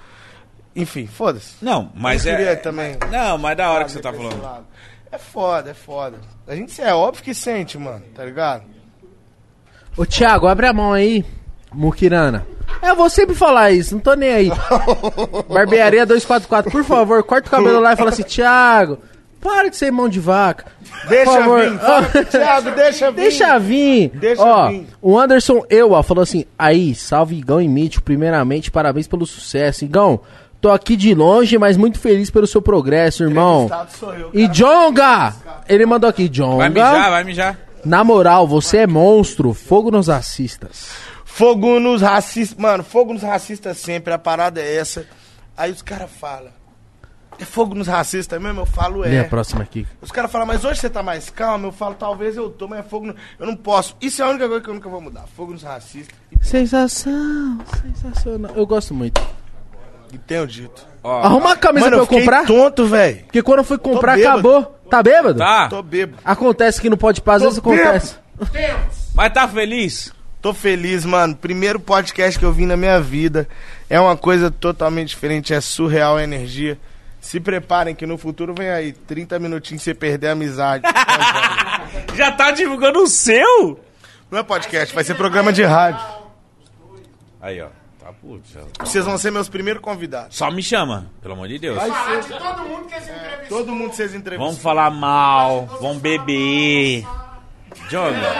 Enfim, 0.76 1.06
foda-se. 1.06 1.54
Não, 1.62 1.90
mas 1.94 2.24
Eu 2.26 2.34
é. 2.34 2.54
também. 2.54 2.96
Não, 3.10 3.38
mas 3.38 3.56
da 3.56 3.70
hora 3.70 3.84
que 3.84 3.90
você 3.92 4.00
tá 4.00 4.12
falando. 4.12 4.66
É 5.10 5.16
foda, 5.18 5.70
é 5.70 5.74
foda. 5.74 6.18
A 6.46 6.54
gente 6.54 6.80
é 6.82 6.94
óbvio 6.94 7.24
que 7.24 7.34
sente, 7.34 7.78
mano, 7.78 8.04
tá 8.14 8.24
ligado? 8.24 8.77
Ô, 9.98 10.06
Thiago, 10.06 10.46
abre 10.46 10.66
a 10.66 10.72
mão 10.72 10.92
aí, 10.92 11.24
Mukirana. 11.74 12.46
Eu 12.82 12.94
vou 12.94 13.10
sempre 13.10 13.34
falar 13.34 13.72
isso, 13.72 13.94
não 13.94 14.00
tô 14.00 14.14
nem 14.14 14.30
aí. 14.32 14.52
Barbearia 15.52 16.06
244, 16.06 16.70
por 16.70 16.84
favor, 16.84 17.22
corta 17.24 17.48
o 17.48 17.50
cabelo 17.50 17.80
lá 17.80 17.92
e 17.92 17.96
fala 17.96 18.10
assim, 18.10 18.22
Thiago, 18.22 18.98
para 19.40 19.68
de 19.68 19.76
ser 19.76 19.90
mão 19.90 20.08
de 20.08 20.20
vaca. 20.20 20.66
Deixa 21.08 21.30
Por 21.30 21.40
favor. 21.40 21.62
vir, 22.12 22.26
Thiago, 22.26 22.70
deixa 22.72 23.10
vir. 23.12 23.16
Deixa 23.20 23.58
vir. 23.58 24.08
Deixa 24.14 24.42
Ó, 24.44 24.68
vir. 24.68 24.86
o 25.02 25.18
Anderson 25.18 25.64
Eua 25.70 26.02
falou 26.02 26.22
assim: 26.22 26.44
aí, 26.58 26.94
salve 26.94 27.36
Igão 27.36 27.60
e 27.60 27.68
Mítico, 27.68 28.04
primeiramente, 28.04 28.70
parabéns 28.70 29.06
pelo 29.06 29.24
sucesso. 29.26 29.84
Igão, 29.84 30.20
tô 30.60 30.70
aqui 30.70 30.96
de 30.96 31.14
longe, 31.14 31.56
mas 31.56 31.76
muito 31.76 31.98
feliz 32.00 32.30
pelo 32.30 32.46
seu 32.48 32.60
progresso, 32.60 33.22
irmão. 33.24 33.70
Eu, 34.02 34.30
E 34.34 34.48
Jonga! 34.48 35.32
Ele 35.68 35.86
mandou 35.86 36.08
aqui, 36.10 36.28
Vai 36.56 36.68
mijar, 36.68 36.94
Jonga. 36.94 37.10
vai 37.10 37.24
mijar. 37.24 37.58
Na 37.88 38.04
moral, 38.04 38.46
você 38.46 38.78
é 38.78 38.86
monstro. 38.86 39.54
Fogo 39.54 39.90
nos 39.90 40.08
racistas. 40.08 40.90
Fogo 41.24 41.80
nos 41.80 42.02
racistas. 42.02 42.58
Mano, 42.58 42.84
fogo 42.84 43.14
nos 43.14 43.22
racistas 43.22 43.78
sempre, 43.78 44.12
a 44.12 44.18
parada 44.18 44.60
é 44.60 44.76
essa. 44.76 45.06
Aí 45.56 45.72
os 45.72 45.80
caras 45.80 46.10
falam. 46.10 46.50
É 47.38 47.46
fogo 47.46 47.74
nos 47.74 47.86
racistas 47.86 48.38
mesmo? 48.42 48.60
Eu 48.60 48.66
falo, 48.66 49.00
Lê 49.00 49.16
a 49.18 49.22
é. 49.22 49.24
próxima 49.24 49.62
aqui. 49.62 49.86
Os 50.02 50.12
caras 50.12 50.30
falam, 50.30 50.46
mas 50.46 50.66
hoje 50.66 50.80
você 50.80 50.90
tá 50.90 51.02
mais 51.02 51.30
calmo? 51.30 51.68
Eu 51.68 51.72
falo, 51.72 51.94
talvez 51.94 52.36
eu 52.36 52.50
tô, 52.50 52.68
mas 52.68 52.80
é 52.80 52.82
fogo 52.82 53.06
no... 53.06 53.14
Eu 53.38 53.46
não 53.46 53.56
posso. 53.56 53.96
Isso 54.02 54.20
é 54.20 54.24
a 54.26 54.28
única 54.28 54.46
coisa 54.46 54.62
que 54.62 54.68
eu 54.68 54.74
nunca 54.74 54.88
vou 54.90 55.00
mudar. 55.00 55.24
Fogo 55.34 55.52
nos 55.52 55.62
racistas. 55.62 56.14
Sensação, 56.42 57.58
sensacional. 57.80 58.52
Eu 58.54 58.66
gosto 58.66 58.92
muito. 58.92 59.18
e 60.12 60.18
tenho 60.18 60.46
dito. 60.46 60.86
Ó, 61.08 61.22
Arruma 61.22 61.46
uma 61.46 61.56
camisa 61.56 61.86
Mano, 61.86 61.96
pra 62.06 62.14
eu 62.16 62.18
eu 62.18 62.20
comprar. 62.20 62.46
tonto, 62.46 62.84
velho. 62.86 63.24
Porque 63.24 63.42
quando 63.42 63.58
eu 63.60 63.64
fui 63.64 63.78
comprar, 63.78 64.16
bêbado. 64.16 64.34
acabou. 64.48 64.62
Tá 64.90 65.02
bêbado? 65.02 65.38
tá. 65.38 65.68
Tô 65.68 65.82
bêbado. 65.82 66.18
Acontece 66.24 66.80
que 66.80 66.90
não 66.90 66.96
pode 66.96 67.20
paz, 67.22 67.36
às 67.36 67.42
vezes 67.44 67.58
acontece. 67.58 68.16
Mas 69.14 69.32
tá 69.32 69.48
feliz? 69.48 70.12
Tô 70.40 70.52
feliz, 70.54 71.04
mano. 71.04 71.34
Primeiro 71.34 71.80
podcast 71.80 72.38
que 72.38 72.44
eu 72.44 72.52
vi 72.52 72.66
na 72.66 72.76
minha 72.76 73.00
vida. 73.00 73.48
É 73.88 73.98
uma 73.98 74.16
coisa 74.16 74.50
totalmente 74.50 75.08
diferente. 75.08 75.52
É 75.54 75.60
surreal 75.60 76.16
a 76.16 76.22
energia. 76.22 76.78
Se 77.20 77.40
preparem 77.40 77.94
que 77.94 78.06
no 78.06 78.16
futuro 78.16 78.54
vem 78.56 78.70
aí 78.70 78.92
30 78.92 79.38
minutinhos 79.38 79.82
sem 79.82 79.94
perder 79.94 80.28
a 80.28 80.32
amizade. 80.32 80.84
Já 82.14 82.30
tá 82.32 82.50
divulgando 82.52 83.00
o 83.00 83.06
seu? 83.08 83.80
Não 84.30 84.38
é 84.38 84.42
podcast, 84.42 84.94
vai 84.94 85.02
ser 85.02 85.14
programa 85.14 85.52
de 85.52 85.64
rádio. 85.64 86.00
Aí, 87.40 87.60
ó. 87.60 87.68
Puto. 88.12 88.42
já. 88.52 88.60
Vocês 88.80 89.04
vão 89.04 89.18
ser 89.18 89.30
meus 89.30 89.48
primeiros 89.48 89.82
convidados. 89.82 90.36
Só 90.36 90.50
me 90.50 90.62
chama, 90.62 91.10
pelo 91.20 91.34
amor 91.34 91.48
de 91.48 91.58
Deus. 91.58 91.78
Todo 93.48 93.74
mundo 93.74 93.94
vocês 93.94 94.14
entrevistam. 94.14 94.46
Vamos 94.46 94.62
falar 94.62 94.90
mal, 94.90 95.66
vamos 95.80 95.98
beber. 95.98 97.04
Joga. 97.88 98.32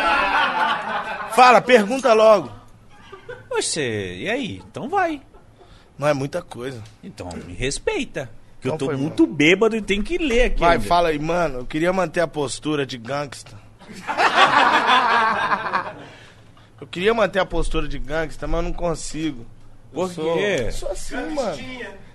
Fala, 1.35 1.61
pergunta 1.61 2.13
logo. 2.15 2.51
Você, 3.51 4.17
e 4.17 4.31
aí? 4.31 4.63
Então 4.71 4.89
vai. 4.89 5.21
Não 5.99 6.07
é 6.07 6.15
muita 6.15 6.43
coisa. 6.43 6.83
Então 7.03 7.29
me 7.47 7.55
respeita. 7.55 8.31
Que 8.61 8.69
eu 8.69 8.77
tô 8.77 8.87
foi, 8.87 8.97
muito 8.97 9.27
bêbado 9.27 9.77
e 9.77 9.83
tenho 9.83 10.03
que 10.03 10.19
ler 10.19 10.47
aqui. 10.47 10.61
Vai, 10.61 10.77
ainda. 10.77 10.87
fala 10.87 11.09
aí, 11.11 11.19
mano. 11.19 11.61
Eu 11.61 11.67
queria 11.67 11.93
manter 11.93 12.21
a 12.21 12.27
postura 12.27 12.85
de 12.85 12.99
gangsta. 12.99 13.57
Eu 16.81 16.87
queria 16.87 17.13
manter 17.13 17.41
a 17.41 17.47
postura 17.47 17.89
de 17.89 17.99
gangsta, 17.99 18.47
mas 18.47 18.59
eu 18.59 18.63
não 18.63 18.73
consigo. 18.73 19.45
Eu 19.93 20.01
Por 20.01 20.11
sou- 20.11 20.37
quê? 20.37 20.57
Eu 20.67 20.73
sou 20.73 20.91
assim, 20.91 21.17
mano. 21.35 21.59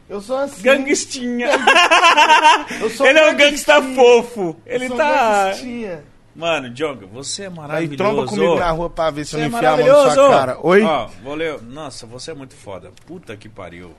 Eu 0.09 0.21
sou 0.21 0.37
assim. 0.37 0.61
Ganguestinha. 0.61 1.47
Eu 2.81 2.89
sou 2.89 3.07
Ele 3.07 3.19
é 3.19 3.31
um 3.31 3.35
gangsta 3.35 3.81
fofo. 3.81 4.55
Eu 4.65 4.75
Ele 4.75 4.87
sou 4.87 4.97
tá. 4.97 5.43
ganguestinha. 5.45 6.03
Mano, 6.35 6.69
Jonga, 6.71 7.05
você 7.05 7.43
é 7.43 7.45
Aí 7.47 7.53
maravilhoso. 7.53 7.97
tromba 7.97 8.25
comigo 8.25 8.55
na 8.55 8.71
rua 8.71 8.89
pra 8.89 9.11
ver 9.11 9.23
se 9.25 9.35
eu 9.35 9.39
Você 9.39 9.45
é 9.45 9.49
não 9.49 9.57
enfiar 9.57 9.73
a 9.73 9.77
mão 9.77 10.03
na 10.07 10.11
sua 10.13 10.29
cara. 10.29 10.57
Oi? 10.63 10.83
Ó, 10.83 11.07
vou 11.23 11.35
ler. 11.35 11.61
Nossa, 11.61 12.05
você 12.07 12.31
é 12.31 12.33
muito 12.33 12.55
foda. 12.55 12.91
Puta 13.05 13.35
que 13.37 13.47
pariu. 13.47 13.93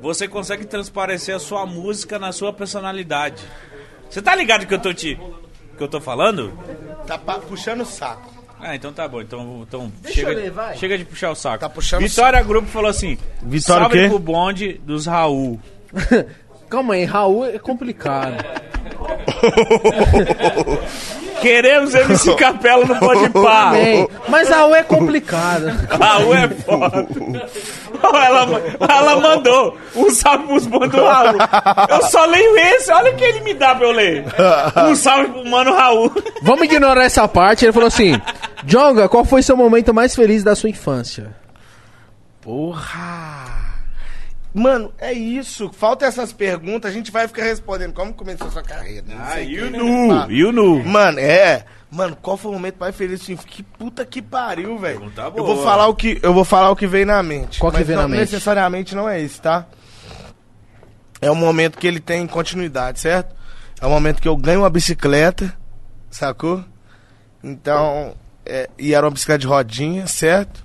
Você 0.00 0.26
consegue 0.28 0.64
transparecer 0.64 1.34
a 1.34 1.38
sua 1.38 1.66
música 1.66 2.18
na 2.18 2.32
sua 2.32 2.52
personalidade. 2.52 3.44
Você 4.08 4.22
tá 4.22 4.34
ligado 4.34 4.66
que 4.66 4.72
eu 4.74 4.78
tô 4.80 4.94
te. 4.94 5.18
que 5.76 5.82
eu 5.82 5.88
tô 5.88 6.00
falando? 6.00 6.56
Tá 7.06 7.18
puxando 7.18 7.82
o 7.82 7.86
saco. 7.86 8.32
Ah, 8.60 8.76
então 8.76 8.92
tá 8.92 9.08
bom. 9.08 9.22
Então, 9.22 9.64
então 9.66 9.92
Deixa 10.02 10.20
chega, 10.20 10.32
eu 10.32 10.36
ler, 10.36 10.50
vai. 10.50 10.76
chega 10.76 10.98
de 10.98 11.04
puxar 11.04 11.30
o 11.30 11.34
saco. 11.34 11.60
Tá 11.60 11.68
puxando 11.68 12.02
Vitória 12.02 12.42
Grupo 12.42 12.68
falou 12.68 12.90
assim: 12.90 13.16
Vitória 13.42 13.86
o 13.86 13.90
salve 13.90 14.02
quê? 14.02 14.08
pro 14.08 14.18
bonde 14.18 14.80
dos 14.84 15.06
Raul. 15.06 15.58
Calma 16.68 16.94
aí, 16.94 17.04
Raul 17.04 17.46
é 17.46 17.58
complicado. 17.58 18.34
Queremos 21.40 21.94
MC 21.94 22.34
Capela 22.36 22.84
no 22.84 22.96
Pode 22.96 23.28
Pá. 23.30 23.72
Mas 24.28 24.48
Raul 24.48 24.74
é 24.74 24.82
complicado. 24.82 25.66
Raul 25.88 26.34
é 26.34 26.48
foda. 26.48 27.06
ela, 28.14 28.62
ela 28.88 29.16
mandou 29.20 29.76
um 29.96 30.10
salve 30.10 30.46
pros 30.46 30.66
bons 30.66 30.88
do 30.88 31.04
Raul. 31.04 31.38
Eu 31.88 32.02
só 32.02 32.24
leio 32.26 32.56
esse, 32.56 32.92
olha 32.92 33.12
o 33.12 33.16
que 33.16 33.24
ele 33.24 33.40
me 33.40 33.54
dá 33.54 33.74
pra 33.74 33.86
eu 33.86 33.92
ler. 33.92 34.24
Um 34.88 34.94
salve 34.94 35.28
pro 35.28 35.44
mano 35.48 35.74
Raul. 35.74 36.12
Vamos 36.42 36.64
ignorar 36.64 37.04
essa 37.04 37.26
parte. 37.26 37.64
Ele 37.64 37.72
falou 37.72 37.88
assim: 37.88 38.20
Jonga, 38.64 39.08
qual 39.08 39.24
foi 39.24 39.42
seu 39.42 39.56
momento 39.56 39.92
mais 39.94 40.14
feliz 40.14 40.42
da 40.42 40.54
sua 40.54 40.70
infância? 40.70 41.34
Porra! 42.40 43.59
Mano, 44.52 44.92
é 44.98 45.12
isso. 45.12 45.70
Falta 45.72 46.06
essas 46.06 46.32
perguntas, 46.32 46.90
a 46.90 46.94
gente 46.94 47.10
vai 47.10 47.28
ficar 47.28 47.44
respondendo. 47.44 47.92
Como 47.92 48.12
começou 48.12 48.50
sua 48.50 48.62
carreira? 48.62 49.04
Não 49.06 49.26
sei 49.32 49.48
e 49.48 49.60
o? 49.60 49.70
Nu? 49.70 50.30
E 50.30 50.44
o 50.44 50.52
Nu? 50.52 50.84
Mano, 50.84 51.18
é. 51.20 51.64
Mano, 51.90 52.16
qual 52.20 52.36
foi 52.36 52.50
o 52.50 52.54
momento 52.54 52.76
mais 52.78 52.94
feliz? 52.94 53.20
Assim, 53.22 53.36
que 53.36 53.62
puta 53.62 54.04
que 54.04 54.22
pariu, 54.22 54.78
velho. 54.78 55.12
Eu 55.16 55.30
boa. 55.32 55.54
vou 55.54 55.64
falar 55.64 55.88
o 55.88 55.94
que 55.94 56.18
eu 56.22 56.32
vou 56.32 56.44
falar 56.44 56.70
o 56.70 56.76
que 56.76 56.86
veio 56.86 57.06
na 57.06 57.22
mente. 57.22 57.58
Qual 57.58 57.72
que 57.72 57.78
Mas 57.78 57.86
veio 57.86 57.96
não, 57.96 58.08
na 58.08 58.08
mente? 58.08 58.20
necessariamente 58.32 58.94
não 58.94 59.08
é 59.08 59.20
esse, 59.20 59.40
tá? 59.40 59.66
É 61.20 61.30
um 61.30 61.34
momento 61.34 61.78
que 61.78 61.86
ele 61.86 62.00
tem 62.00 62.26
continuidade, 62.26 63.00
certo? 63.00 63.34
É 63.80 63.86
um 63.86 63.90
momento 63.90 64.22
que 64.22 64.28
eu 64.28 64.36
ganho 64.36 64.60
uma 64.60 64.70
bicicleta, 64.70 65.52
sacou? 66.10 66.64
Então, 67.42 68.14
é, 68.46 68.70
e 68.78 68.94
era 68.94 69.04
uma 69.04 69.12
bicicleta 69.12 69.38
de 69.40 69.46
rodinha, 69.46 70.06
certo? 70.06 70.64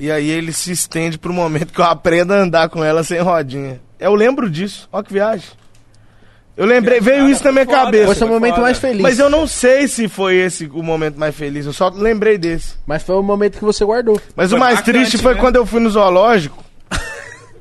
E 0.00 0.10
aí 0.10 0.30
ele 0.30 0.50
se 0.50 0.72
estende 0.72 1.18
pro 1.18 1.30
momento 1.30 1.74
que 1.74 1.80
eu 1.80 1.84
aprendo 1.84 2.32
a 2.32 2.38
andar 2.38 2.70
com 2.70 2.82
ela 2.82 3.04
sem 3.04 3.20
rodinha. 3.20 3.78
Eu 3.98 4.14
lembro 4.14 4.48
disso. 4.48 4.88
Ó 4.90 5.02
que 5.02 5.12
viagem. 5.12 5.46
Eu 6.56 6.64
lembrei, 6.64 7.00
veio 7.00 7.18
Cara, 7.18 7.30
isso 7.30 7.44
na 7.44 7.52
minha 7.52 7.64
foda. 7.66 7.76
cabeça. 7.76 8.06
Foi 8.06 8.14
seu 8.14 8.26
foi 8.26 8.34
momento 8.36 8.54
foda. 8.54 8.62
mais 8.62 8.78
feliz. 8.78 9.02
Mas 9.02 9.18
eu 9.18 9.28
não 9.28 9.46
sei 9.46 9.86
se 9.86 10.08
foi 10.08 10.36
esse 10.36 10.64
o 10.72 10.82
momento 10.82 11.18
mais 11.20 11.34
feliz, 11.34 11.66
eu 11.66 11.72
só 11.74 11.90
lembrei 11.90 12.38
desse. 12.38 12.76
Mas 12.86 13.02
foi 13.02 13.14
o 13.16 13.22
momento 13.22 13.58
que 13.58 13.64
você 13.64 13.84
guardou. 13.84 14.18
Mas 14.34 14.48
Foi 14.48 14.56
o 14.58 14.60
mais 14.60 14.76
marcante, 14.76 14.98
triste 14.98 15.18
foi 15.18 15.34
né? 15.34 15.40
quando 15.40 15.56
eu 15.56 15.66
fui 15.66 15.80
no 15.80 15.90
zoológico. 15.90 16.64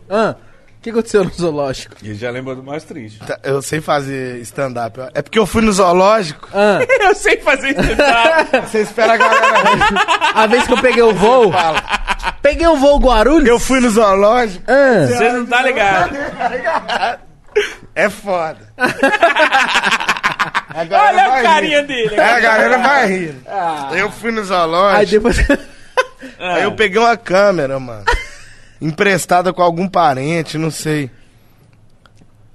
Ah, 0.09 0.35
o 0.80 0.82
que 0.82 0.90
aconteceu 0.91 1.24
no 1.25 1.30
zoológico? 1.32 1.93
Ele 2.01 2.16
já 2.16 2.32
lembrou 2.32 2.56
do 2.56 2.64
mais 2.64 2.85
triste. 2.85 3.19
Tá, 3.19 3.38
Eu 3.43 3.61
sei 3.61 3.82
fazer 3.82 4.38
stand-up. 4.43 4.98
É 5.14 5.22
porque 5.22 5.38
eu 5.38 5.45
fui 5.45 5.61
no 5.61 5.74
zoológico. 5.74 6.48
Ah, 6.53 6.80
Eu 7.01 7.14
sei 7.16 7.38
fazer 7.41 7.74
tá? 7.74 8.45
Você 8.66 8.80
espera 8.82 9.14
a 9.14 9.17
galera 9.17 9.48
a 10.35 10.48
vez 10.48 10.66
que 10.66 10.72
eu 10.74 10.82
peguei 10.82 11.03
o 11.03 11.14
voo. 11.14 11.51
Peguei 12.41 12.66
o 12.67 12.77
voo 12.77 12.98
Guarulhos. 12.98 13.48
Eu 13.49 13.59
fui 13.59 13.82
no 13.82 13.90
zoológico. 13.90 14.64
Ah, 14.67 15.06
Você 15.08 15.30
não 15.33 15.45
tá 15.45 15.61
ligado. 15.64 16.16
É 17.93 18.09
foda. 18.09 18.59
A 20.72 20.82
Olha 20.82 21.33
a 21.40 21.41
carinha 21.43 21.82
rir. 21.82 21.88
dele. 21.88 22.16
É, 22.16 22.24
a 22.24 22.40
galera 22.40 22.77
vai 22.77 23.08
rir. 23.08 23.35
Ah. 23.48 23.90
Eu 23.91 24.09
fui 24.11 24.32
no 24.32 24.40
aí 24.40 24.45
zoológico. 24.45 25.30
depois. 25.30 25.59
Aí 26.40 26.64
eu 26.64 26.72
peguei 26.74 26.99
uma 27.01 27.17
câmera, 27.17 27.77
mano. 27.80 28.06
Emprestada 28.82 29.51
com 29.53 29.61
algum 29.61 29.88
parente, 29.88 30.58
não 30.58 30.72
sei. 30.72 31.09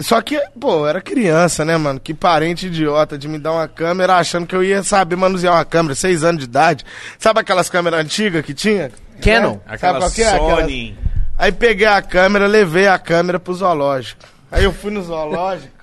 Só 0.01 0.21
que, 0.21 0.39
pô, 0.61 0.81
eu 0.81 0.87
era 0.89 1.01
criança, 1.01 1.65
né, 1.65 1.77
mano? 1.77 2.01
Que 2.01 2.13
parente 2.13 2.67
idiota 2.67 3.17
de 3.17 3.29
me 3.29 3.39
dar 3.39 3.53
uma 3.53 3.69
câmera 3.69 4.17
achando 4.17 4.47
que 4.47 4.55
eu 4.55 4.63
ia 4.63 4.83
saber 4.83 5.17
manusear 5.17 5.55
uma 5.55 5.65
câmera, 5.65 5.95
seis 5.95 6.25
anos 6.25 6.41
de 6.41 6.45
idade. 6.47 6.85
Sabe 7.19 7.41
aquelas 7.41 7.71
câmeras 7.71 8.01
antigas 8.01 8.45
que 8.45 8.53
tinha? 8.53 8.91
Canon. 9.23 9.53
Né? 9.53 9.61
Sabe 9.65 9.75
Aquela 9.77 9.99
qual 10.01 10.11
que 10.11 10.23
é? 10.23 10.29
Aquela- 10.29 10.61
Sony. 10.63 10.99
Aí 11.39 11.53
peguei 11.53 11.87
a 11.87 12.03
câmera, 12.03 12.47
levei 12.47 12.87
a 12.89 12.99
câmera 12.99 13.39
pro 13.41 13.55
zoológico. 13.55 14.21
Aí 14.51 14.65
eu 14.65 14.73
fui 14.73 14.91
no 14.91 15.03
zoológico. 15.03 15.74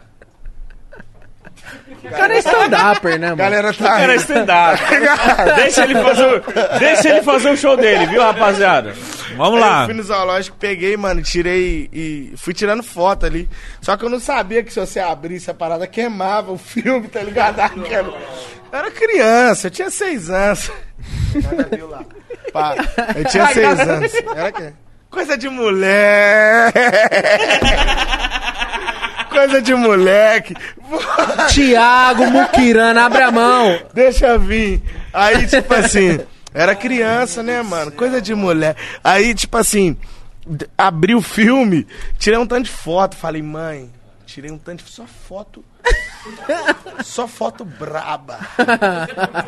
O 2.03 2.09
cara 2.09 2.33
é 2.35 2.39
stand-upper, 2.39 3.19
né, 3.19 3.27
A 3.27 3.29
mano? 3.29 3.35
galera 3.37 3.69
O 3.69 3.73
tá. 3.73 3.97
cara 3.97 4.13
é 4.13 4.15
stand-up. 4.17 4.81
deixa, 5.55 5.83
ele 5.83 5.95
fazer 6.01 6.25
o, 6.25 6.79
deixa 6.79 7.09
ele 7.09 7.21
fazer 7.23 7.49
o 7.51 7.57
show 7.57 7.77
dele, 7.77 8.07
viu, 8.07 8.21
rapaziada? 8.21 8.93
Vamos 9.37 9.59
lá. 9.59 9.81
eu 9.81 9.85
fui 9.85 9.93
no 9.93 10.03
zoológico, 10.03 10.57
peguei, 10.59 10.97
mano, 10.97 11.21
tirei 11.21 11.89
e 11.93 12.33
fui 12.37 12.53
tirando 12.53 12.83
foto 12.83 13.25
ali. 13.25 13.47
Só 13.81 13.95
que 13.95 14.03
eu 14.03 14.09
não 14.09 14.19
sabia 14.19 14.63
que 14.63 14.73
se 14.73 14.79
você 14.79 14.99
abrisse 14.99 15.49
a 15.51 15.53
parada, 15.53 15.85
queimava 15.87 16.51
o 16.51 16.57
filme, 16.57 17.07
tá 17.07 17.21
ligado? 17.21 17.59
Aquela- 17.59 18.17
Eu 18.71 18.79
era 18.79 18.91
criança, 18.91 19.67
eu 19.67 19.71
tinha 19.71 19.89
seis 19.89 20.29
anos. 20.29 20.71
Nada 21.35 21.67
viu 21.75 21.87
lá. 21.89 22.03
Pá, 22.51 22.75
eu 23.15 23.25
tinha 23.25 23.47
seis 23.47 23.79
anos. 23.79 24.11
Era 24.35 24.51
que? 24.51 24.73
Coisa 25.09 25.37
de 25.37 25.47
mulher. 25.49 26.71
Coisa 29.31 29.61
de 29.61 29.73
moleque. 29.73 30.53
Tiago 31.49 32.29
Mukirana, 32.29 33.05
abre 33.05 33.23
a 33.23 33.31
mão. 33.31 33.79
Deixa 33.93 34.37
vir. 34.37 34.81
Aí, 35.13 35.47
tipo 35.47 35.73
assim, 35.73 36.19
era 36.53 36.75
criança, 36.75 37.41
né, 37.41 37.61
mano? 37.61 37.91
Coisa 37.91 38.21
de 38.21 38.35
mulher. 38.35 38.75
Aí, 39.01 39.33
tipo 39.33 39.57
assim, 39.57 39.95
abri 40.77 41.15
o 41.15 41.21
filme, 41.21 41.87
tirei 42.19 42.37
um 42.37 42.45
tanto 42.45 42.65
de 42.65 42.71
foto. 42.71 43.15
Falei, 43.15 43.41
mãe, 43.41 43.89
tirei 44.31 44.51
um 44.51 44.57
tanto. 44.57 44.83
Só 44.89 45.03
foto. 45.05 45.63
Só 47.03 47.27
foto 47.27 47.65
braba. 47.65 48.39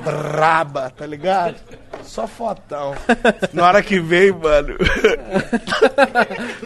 Braba, 0.03 0.89
tá 0.95 1.05
ligado? 1.05 1.55
Só 2.03 2.27
fotão. 2.27 2.95
Na 3.53 3.67
hora 3.67 3.81
que 3.83 3.99
veio, 3.99 4.37
mano. 4.39 4.75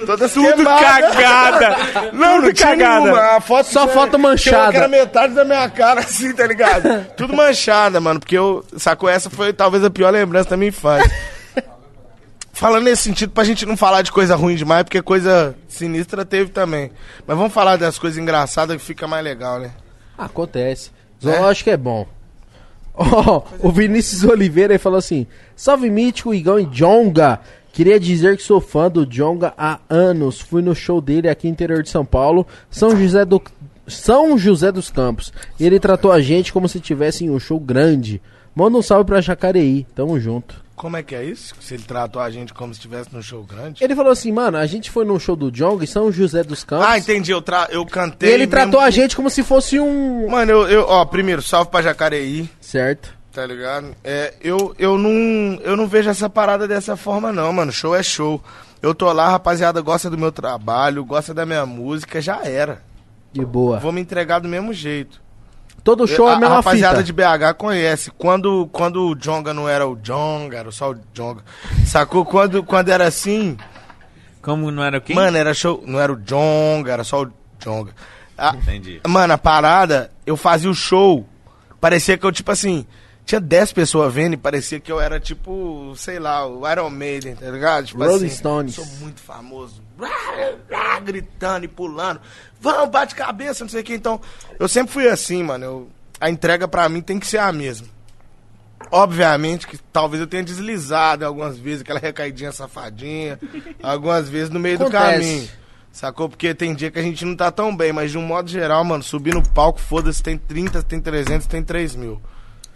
Toda 0.06 0.30
Tudo 0.30 0.64
cagada. 0.64 1.76
Não, 2.14 2.36
não 2.36 2.42
Tudo 2.42 2.54
tinha 2.54 2.70
cagada. 2.70 3.00
nenhuma. 3.02 3.42
Foto 3.42 3.68
Só 3.68 3.82
tinha- 3.84 3.94
foto 3.94 4.10
tinha 4.12 4.20
manchada. 4.20 4.72
Que 4.72 4.78
era 4.78 4.88
metade 4.88 5.34
da 5.34 5.46
minha 5.46 5.70
cara, 5.70 6.00
assim, 6.02 6.34
tá 6.34 6.48
ligado? 6.48 7.06
Tudo 7.16 7.36
manchada, 7.36 8.00
mano. 8.00 8.20
Porque 8.20 8.38
eu, 8.38 8.66
sacou? 8.78 9.10
Essa 9.10 9.30
foi 9.30 9.54
talvez 9.54 9.84
a 9.84 9.90
pior 9.90 10.12
lembrança 10.12 10.50
da 10.52 10.58
minha 10.58 10.70
infância. 10.70 11.12
Falando 12.52 12.86
nesse 12.86 13.04
sentido, 13.04 13.32
pra 13.32 13.44
gente 13.44 13.66
não 13.66 13.78
falar 13.78 14.02
de 14.02 14.12
coisa 14.12 14.36
ruim 14.36 14.56
demais, 14.56 14.84
porque 14.84 15.02
coisa 15.02 15.56
sinistra 15.68 16.26
teve 16.26 16.50
também. 16.50 16.92
Mas 17.26 17.38
vamos 17.38 17.54
falar 17.54 17.78
das 17.78 18.00
coisas 18.00 18.18
engraçadas 18.18 18.78
que 18.78 18.84
fica 18.84 19.08
mais 19.08 19.24
legal, 19.24 19.60
né? 19.60 19.72
Acontece. 20.18 20.92
Zoológico 21.24 21.70
é, 21.70 21.78
bom. 21.78 22.08
Ó, 22.98 23.44
o 23.60 23.72
Vinícius 23.72 24.24
Oliveira 24.24 24.74
aí 24.74 24.80
falou 24.80 24.98
assim: 24.98 25.28
Salve 25.56 25.90
mítico, 25.90 26.34
Igão 26.34 26.60
e 26.60 26.66
Jonga. 26.66 27.40
Queria 27.72 28.00
dizer 28.00 28.38
que 28.38 28.42
sou 28.42 28.60
fã 28.60 28.90
do 28.90 29.06
Jonga 29.06 29.54
há 29.56 29.80
anos. 29.88 30.42
Fui 30.42 30.64
no 30.64 30.74
show 30.74 31.00
dele 31.00 31.30
aqui 31.30 31.46
no 31.46 31.54
interior 31.54 31.84
de 31.84 31.90
São 31.90 32.04
Paulo, 32.04 32.48
São 32.72 32.98
José 32.98 33.24
do 33.24 33.40
São 33.88 34.36
José 34.36 34.72
dos 34.72 34.90
Campos. 34.90 35.32
E 35.60 35.66
ele 35.66 35.80
tratou 35.80 36.12
a 36.12 36.20
gente 36.20 36.52
como 36.52 36.68
se 36.68 36.80
tivesse 36.80 37.24
em 37.24 37.30
um 37.30 37.40
show 37.40 37.60
grande. 37.60 38.20
Manda 38.56 38.80
um 38.80 38.82
salve 38.82 39.06
pra 39.06 39.22
Jacareí. 39.22 39.86
Tamo 39.94 40.20
junto. 40.20 40.66
Como 40.78 40.96
é 40.96 41.02
que 41.02 41.16
é 41.16 41.24
isso? 41.26 41.56
Se 41.60 41.74
ele 41.74 41.82
tratou 41.84 42.22
a 42.22 42.30
gente 42.30 42.54
como 42.54 42.72
se 42.72 42.78
estivesse 42.80 43.10
num 43.12 43.22
show 43.22 43.44
grande? 43.44 43.84
Ele 43.84 43.96
falou 43.96 44.12
assim, 44.12 44.32
mano, 44.32 44.58
a 44.58 44.66
gente 44.68 44.92
foi 44.92 45.04
num 45.04 45.18
show 45.20 45.36
do 45.36 45.52
Jonga 45.52 45.84
em 45.84 45.88
São 45.88 46.12
José 46.12 46.44
dos 46.44 46.64
Campos. 46.64 46.86
Ah, 46.88 47.00
entendi. 47.00 47.32
Eu, 47.32 47.42
tra... 47.42 47.68
eu 47.72 47.82
e 47.82 47.86
cantei. 47.88 48.32
ele 48.32 48.46
tratou 48.46 48.80
a 48.80 48.86
que- 48.86 48.92
gente 48.92 49.16
como 49.16 49.28
se 49.28 49.42
fosse 49.44 49.80
um. 49.80 50.30
Mano, 50.30 50.52
eu, 50.52 50.70
eu, 50.70 50.86
ó, 50.88 51.04
primeiro, 51.04 51.42
salve 51.42 51.72
pra 51.72 51.82
Jacareí. 51.82 52.48
Certo. 52.62 53.12
Tá 53.34 53.44
ligado? 53.46 53.96
É, 54.04 54.36
eu, 54.40 54.76
eu, 54.78 54.98
não, 55.00 55.60
eu 55.64 55.76
não 55.76 55.88
vejo 55.88 56.10
essa 56.12 56.30
parada 56.30 56.68
dessa 56.68 56.96
forma, 56.96 57.34
não, 57.34 57.52
mano. 57.52 57.72
Show 57.72 57.96
é 57.96 58.04
show. 58.04 58.40
Eu 58.80 58.94
tô 58.94 59.12
lá, 59.12 59.30
rapaziada, 59.30 59.82
gosta 59.82 60.12
do 60.12 60.18
meu 60.18 60.32
trabalho, 60.32 61.04
gosta 61.04 61.34
da 61.34 61.44
minha 61.46 61.66
música, 61.66 62.22
já 62.22 62.46
era. 62.46 62.84
De 63.34 63.44
boa. 63.44 63.80
Vou 63.80 63.92
me 63.92 64.00
entregar 64.02 64.38
do 64.40 64.48
mesmo 64.48 64.72
jeito. 64.74 65.20
Todo 65.88 66.06
show 66.06 66.28
é 66.28 66.34
a 66.34 66.36
a 66.36 66.40
mesma 66.40 66.56
rapaziada 66.56 66.98
fita. 66.98 67.04
de 67.06 67.14
BH 67.14 67.54
conhece. 67.58 68.12
Quando, 68.12 68.68
quando 68.74 69.08
o 69.08 69.16
Jonga 69.16 69.54
não 69.54 69.70
era 69.70 69.88
o 69.88 69.96
Jonga, 69.96 70.58
era 70.58 70.70
só 70.70 70.92
o 70.92 70.96
Jonga. 71.14 71.42
Sacou? 71.86 72.26
Quando, 72.26 72.62
quando 72.62 72.90
era 72.90 73.08
assim, 73.08 73.56
Como 74.42 74.70
não 74.70 74.84
era 74.84 74.98
o 74.98 75.02
quê? 75.02 75.14
mano, 75.14 75.38
era 75.38 75.54
show. 75.54 75.82
Não 75.88 75.98
era 75.98 76.12
o 76.12 76.18
Jonga, 76.18 76.92
era 76.92 77.06
só 77.06 77.24
o 77.24 77.32
Jonga. 77.58 77.94
A- 78.38 78.54
Entendi. 78.56 79.00
Mano, 79.08 79.32
a 79.34 79.38
parada, 79.38 80.12
eu 80.26 80.36
fazia 80.36 80.70
o 80.70 80.76
show. 80.76 81.26
Parecia 81.80 82.18
que 82.18 82.26
eu, 82.26 82.32
tipo 82.34 82.52
assim, 82.52 82.86
tinha 83.28 83.42
10 83.42 83.74
pessoas 83.74 84.14
vendo 84.14 84.36
e 84.36 84.38
parecia 84.38 84.80
que 84.80 84.90
eu 84.90 85.02
era, 85.02 85.20
tipo, 85.20 85.94
sei 85.98 86.18
lá, 86.18 86.48
o 86.48 86.66
Iron 86.72 86.90
Maiden, 86.90 87.36
tá 87.36 87.52
ligado? 87.52 87.88
Tipo 87.88 88.06
Rolling 88.06 88.28
assim, 88.28 88.36
Stones. 88.36 88.76
Sou 88.76 88.86
muito 89.02 89.20
famoso. 89.20 89.84
Gritando 91.04 91.66
e 91.66 91.68
pulando. 91.68 92.22
Vamos, 92.62 92.90
bate 92.90 93.14
cabeça, 93.14 93.66
não 93.66 93.70
sei 93.70 93.82
o 93.82 93.84
que. 93.84 93.94
Então, 93.94 94.22
eu 94.58 94.68
sempre 94.70 94.94
fui 94.94 95.10
assim, 95.10 95.44
mano. 95.44 95.66
Eu, 95.66 95.90
a 96.22 96.30
entrega 96.30 96.70
pra 96.70 96.88
mim 96.88 97.02
tem 97.02 97.20
que 97.20 97.28
ser 97.28 97.40
a 97.40 97.52
mesma. 97.52 97.88
Obviamente 98.90 99.68
que 99.68 99.78
talvez 99.78 100.22
eu 100.22 100.28
tenha 100.28 100.44
deslizado 100.44 101.26
algumas 101.26 101.58
vezes, 101.58 101.82
aquela 101.82 102.00
recaidinha 102.00 102.54
safadinha, 102.54 103.38
algumas 103.84 104.30
vezes 104.30 104.50
no 104.50 104.60
meio 104.60 104.78
do 104.78 104.86
Acontece. 104.86 105.20
caminho. 105.20 105.50
Sacou? 105.92 106.30
Porque 106.30 106.54
tem 106.54 106.74
dia 106.74 106.90
que 106.90 107.00
a 107.00 107.04
gente 107.04 107.26
não 107.26 107.36
tá 107.36 107.52
tão 107.52 107.76
bem, 107.76 107.92
mas 107.92 108.12
de 108.12 108.18
um 108.18 108.22
modo 108.22 108.50
geral, 108.50 108.86
mano, 108.86 109.04
subir 109.04 109.34
no 109.34 109.44
palco, 109.50 109.80
foda-se, 109.80 110.24
tem 110.24 110.38
30, 110.38 110.82
tem 110.84 111.02
300, 111.02 111.46
tem 111.46 111.62
3 111.62 111.96
mil. 111.98 112.22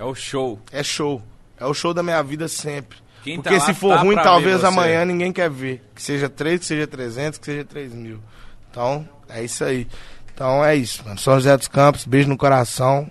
É 0.02 0.04
o 0.04 0.16
show. 0.16 0.60
É 0.72 0.82
show. 0.82 1.22
É 1.60 1.66
o 1.68 1.76
show 1.76 1.94
da 1.94 2.02
minha 2.02 2.24
vida 2.24 2.48
sempre. 2.48 2.98
Quem 3.24 3.38
tá 3.38 3.44
Porque 3.44 3.60
lá 3.60 3.66
se 3.68 3.74
for 3.76 3.96
tá 3.96 4.02
ruim, 4.02 4.16
talvez 4.16 4.64
amanhã 4.64 5.06
ninguém 5.06 5.32
quer 5.32 5.48
ver. 5.48 5.84
Que 5.94 6.02
seja 6.02 6.28
3, 6.28 6.60
que 6.60 6.66
seja 6.66 6.88
300, 6.88 7.38
que 7.38 7.46
seja 7.46 7.64
3 7.64 7.94
mil. 7.94 8.20
Então, 8.72 9.08
é 9.30 9.44
isso 9.44 9.64
aí. 9.64 9.88
Então 10.34 10.66
é 10.66 10.76
isso, 10.76 11.04
mano. 11.06 11.20
São 11.20 11.36
José 11.36 11.56
dos 11.56 11.68
Campos, 11.68 12.04
beijo 12.04 12.28
no 12.28 12.36
coração. 12.36 13.08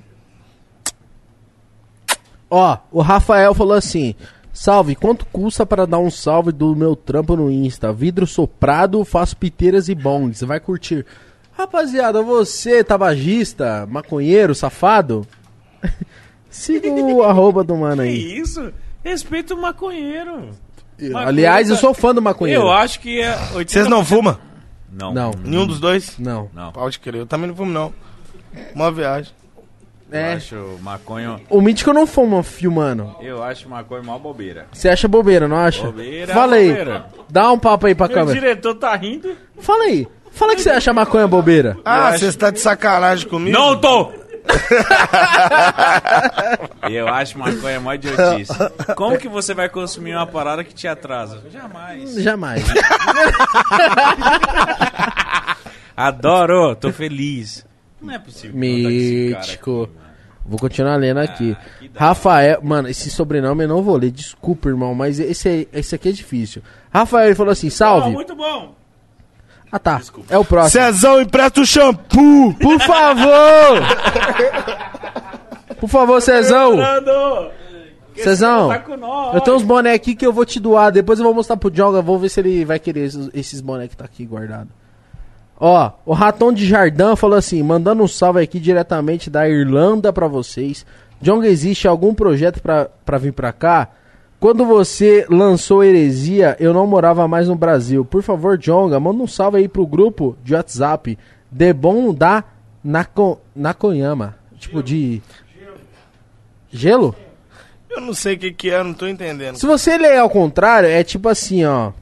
Ó, 2.51 2.77
o 2.91 3.01
Rafael 3.01 3.55
falou 3.55 3.75
assim: 3.75 4.17
Salve, 4.53 4.97
quanto 4.97 5.25
custa 5.27 5.65
para 5.65 5.87
dar 5.87 6.01
um 6.01 6.11
salve 6.11 6.51
do 6.51 6.75
meu 6.75 6.97
trampo 6.97 7.37
no 7.37 7.49
Insta? 7.49 7.93
Vidro 7.93 8.27
soprado, 8.27 9.05
faço 9.05 9.37
piteiras 9.37 9.89
e 9.89 9.95
bongs. 9.95 10.41
Vai 10.41 10.59
curtir. 10.59 11.07
Rapaziada, 11.53 12.21
você, 12.21 12.83
tabagista, 12.83 13.87
maconheiro, 13.89 14.57
safado, 14.57 15.25
siga 16.51 16.89
o 16.91 17.23
arroba 17.25 17.63
do 17.65 17.77
mano 17.77 18.03
Que 18.03 18.09
aí. 18.09 18.39
isso? 18.39 18.73
Respeita 19.05 19.55
o 19.55 19.61
maconheiro. 19.61 20.51
Aliás, 21.15 21.71
eu 21.71 21.77
sou 21.77 21.95
fã 21.95 22.15
do 22.15 22.21
maconheiro. 22.21 22.63
Eu 22.63 22.71
acho 22.71 23.01
que 23.01 23.21
é 23.23 23.31
80... 23.55 23.71
Vocês 23.73 23.87
não 23.89 24.05
fumam? 24.05 24.37
Não. 24.93 25.15
Não, 25.15 25.31
Nenhum 25.43 25.67
dos 25.67 25.81
dois? 25.81 26.19
não. 26.19 26.51
Não. 26.53 26.73
Pode 26.73 26.99
crer. 26.99 27.21
Eu 27.21 27.27
também 27.27 27.47
não 27.49 27.57
fumo, 27.57 27.73
não. 27.73 27.93
Uma 28.75 28.91
viagem. 28.93 29.33
Eu 30.13 30.19
É. 30.19 30.33
acho 30.35 30.57
maconha... 30.83 31.41
O 31.49 31.61
mítico 31.61 31.93
não 31.93 32.07
fuma 32.07 32.43
filmando. 32.43 33.15
Eu 33.23 33.43
acho 33.43 33.69
maconha 33.69 34.03
mó 34.03 34.19
bobeira. 34.19 34.67
Você 34.73 34.89
acha 34.89 35.07
bobeira, 35.09 35.47
não 35.49 35.57
acha? 35.57 35.85
Bobeira, 35.85 36.35
Fala 36.35 36.57
aí. 36.57 36.69
bobeira. 36.69 37.07
Dá 37.31 37.53
um 37.53 37.59
papo 37.59 37.87
aí 37.87 37.95
pra 37.95 38.09
Meu 38.09 38.17
câmera. 38.17 38.39
diretor 38.39 38.75
tá 38.75 38.95
rindo. 38.97 39.35
Fala 39.61 39.85
aí. 39.85 40.07
Fala 40.33 40.55
que 40.57 40.63
você 40.63 40.71
acha 40.71 40.93
maconha 40.93 41.27
bobeira. 41.29 41.79
Ah, 41.85 42.09
acho- 42.09 42.19
você 42.21 42.27
está 42.27 42.51
de 42.51 42.59
sacanagem 42.61 43.29
comigo? 43.29 43.57
Não 43.57 43.81
tô! 43.81 44.13
Eu 46.91 47.09
acho 47.09 47.39
maconha 47.39 47.81
mó 47.81 47.93
idiotice. 47.95 48.53
Como 48.97 49.19
que 49.19 49.29
você 49.29 49.55
vai 49.55 49.69
consumir 49.69 50.15
uma 50.15 50.27
parada 50.27 50.65
que 50.65 50.75
te 50.75 50.87
atrasa? 50.89 51.43
Jamais. 51.51 52.15
Jamais. 52.15 52.65
Adoro, 55.97 56.75
tô 56.77 56.93
feliz. 56.93 57.67
Não 58.01 58.15
é 58.15 58.19
possível. 58.19 58.53
cara 58.53 58.65
Mítico. 58.65 59.83
aqui. 59.85 59.93
Vou 60.47 60.59
continuar 60.59 60.97
lendo 60.97 61.21
aqui. 61.21 61.57
Ah, 61.59 61.65
que 61.79 61.89
da 61.89 62.01
Rafael, 62.01 62.61
mano, 62.63 62.89
esse 62.89 63.11
sobrenome 63.11 63.65
eu 63.65 63.69
não 63.69 63.83
vou 63.83 63.97
ler, 63.97 64.11
desculpa, 64.11 64.69
irmão, 64.69 64.95
mas 64.95 65.21
esse, 65.21 65.49
aí- 65.49 65.69
esse 65.73 65.95
aqui 65.95 66.09
é 66.09 66.13
difícil. 66.13 66.63
Rafael 66.93 67.27
ele 67.27 67.35
falou 67.35 67.53
assim: 67.53 67.69
Oh, 67.69 67.71
salve. 67.71 68.11
muito 68.11 68.35
bom. 68.35 68.75
Ah, 69.73 69.79
tá. 69.79 70.01
É 70.29 70.37
o 70.37 70.45
próximo. 70.45 70.85
Cezão, 70.85 71.21
empresta 71.21 71.61
o 71.61 71.67
shampoo! 71.67 72.55
Por 72.55 72.81
favor! 72.81 73.81
Por 75.79 75.89
favor, 75.89 76.21
Cezão. 76.21 76.77
Cezão, 78.17 78.69
Tá 78.69 78.85
eu 79.33 79.41
tenho 79.41 79.57
uns 79.57 79.63
boné 79.63 79.95
aqui 79.95 80.15
que 80.15 80.27
eu 80.27 80.33
vou 80.33 80.45
te 80.45 80.61
doar. 80.61 80.91
Depois 80.91 81.19
eu 81.19 81.25
vou 81.25 81.33
mostrar 81.33 81.57
pro 81.57 81.71
Jonga. 81.71 82.03
Vou 82.03 82.19
ver 82.19 82.29
se 82.29 82.41
ele 82.41 82.65
vai 82.65 82.79
querer 82.79 83.07
esses, 83.07 83.31
esses 83.33 83.61
boné 83.61 83.89
que 83.89 83.97
tá 83.97 84.05
aqui 84.05 84.27
guardado. 84.27 84.69
Ó, 85.59 85.91
o 86.05 86.13
Raton 86.13 86.53
de 86.53 86.67
Jardim 86.67 87.17
falou 87.17 87.39
assim: 87.39 87.63
mandando 87.63 88.03
um 88.03 88.09
salve 88.09 88.41
aqui 88.43 88.61
diretamente 88.61 89.31
da 89.31 89.49
Irlanda 89.49 90.13
pra 90.13 90.27
vocês. 90.27 90.85
Jonga, 91.21 91.49
existe 91.49 91.87
algum 91.87 92.15
projeto 92.15 92.61
pra, 92.61 92.87
pra 93.05 93.17
vir 93.19 93.33
pra 93.33 93.53
cá? 93.53 93.89
Quando 94.41 94.65
você 94.65 95.27
lançou 95.29 95.85
Heresia, 95.85 96.57
eu 96.59 96.73
não 96.73 96.87
morava 96.87 97.29
mais 97.29 97.47
no 97.47 97.55
Brasil. 97.55 98.07
Por 98.07 98.23
favor, 98.23 98.57
Jonga, 98.57 98.99
manda 98.99 99.23
um 99.23 99.27
salve 99.27 99.59
aí 99.59 99.69
pro 99.69 99.87
grupo 99.87 100.35
de 100.43 100.55
WhatsApp. 100.55 101.19
Debon 101.51 102.15
da 102.15 102.43
Nako, 102.83 103.39
Nakoyama. 103.55 104.35
Tipo 104.59 104.83
de. 104.83 105.21
Gelo? 106.71 107.15
Eu 107.91 108.01
não 108.01 108.15
sei 108.15 108.35
o 108.37 108.39
que 108.39 108.53
que 108.53 108.71
é, 108.71 108.83
não 108.83 108.95
tô 108.95 109.07
entendendo. 109.07 109.57
Se 109.57 109.67
você 109.67 109.99
ler 109.99 110.17
ao 110.17 110.31
contrário, 110.31 110.89
é 110.89 111.05
tipo 111.05 111.29
assim, 111.29 111.65
ó. 111.67 111.93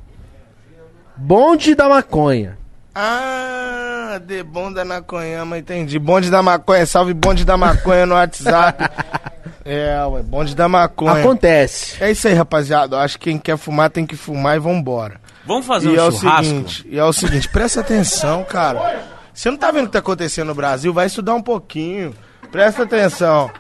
Bonde 1.17 1.75
da 1.75 1.89
maconha. 1.89 2.57
Ah, 2.95 3.98
de 4.17 4.43
bonde 4.43 4.77
da 4.77 4.85
maconhama, 4.85 5.59
entendi. 5.59 5.99
Bonde 5.99 6.31
da 6.31 6.43
maconha, 6.43 6.87
salve 6.87 7.13
bonde 7.13 7.45
da 7.45 7.57
maconha 7.57 8.07
no 8.07 8.15
WhatsApp. 8.15 8.89
é, 9.65 10.03
ué, 10.07 10.23
bonde 10.23 10.55
da 10.55 10.69
maconha. 10.69 11.21
Acontece. 11.21 12.03
É 12.03 12.11
isso 12.11 12.29
aí, 12.29 12.35
rapaziada. 12.35 12.97
Eu 12.97 13.01
acho 13.01 13.19
que 13.19 13.25
quem 13.31 13.39
quer 13.39 13.57
fumar 13.59 13.91
tem 13.91 14.07
que 14.07 14.17
fumar 14.17 14.57
e 14.57 14.61
vambora. 14.61 15.21
Vamos 15.45 15.67
fazer 15.67 15.89
E 15.89 15.93
um 15.93 15.97
é 15.97 16.05
o 16.05 16.13
churrasco? 16.13 16.45
seguinte, 16.45 16.87
e 16.89 16.99
é 16.99 17.05
o 17.05 17.13
seguinte, 17.13 17.49
presta 17.49 17.81
atenção, 17.81 18.45
cara. 18.45 19.03
Você 19.35 19.51
não 19.51 19.57
tá 19.59 19.71
vendo 19.71 19.85
o 19.85 19.87
que 19.87 19.93
tá 19.93 19.99
acontecendo 19.99 20.49
no 20.49 20.55
Brasil? 20.55 20.93
Vai 20.93 21.07
estudar 21.07 21.35
um 21.35 21.43
pouquinho. 21.43 22.15
Presta 22.51 22.83
atenção. 22.85 23.51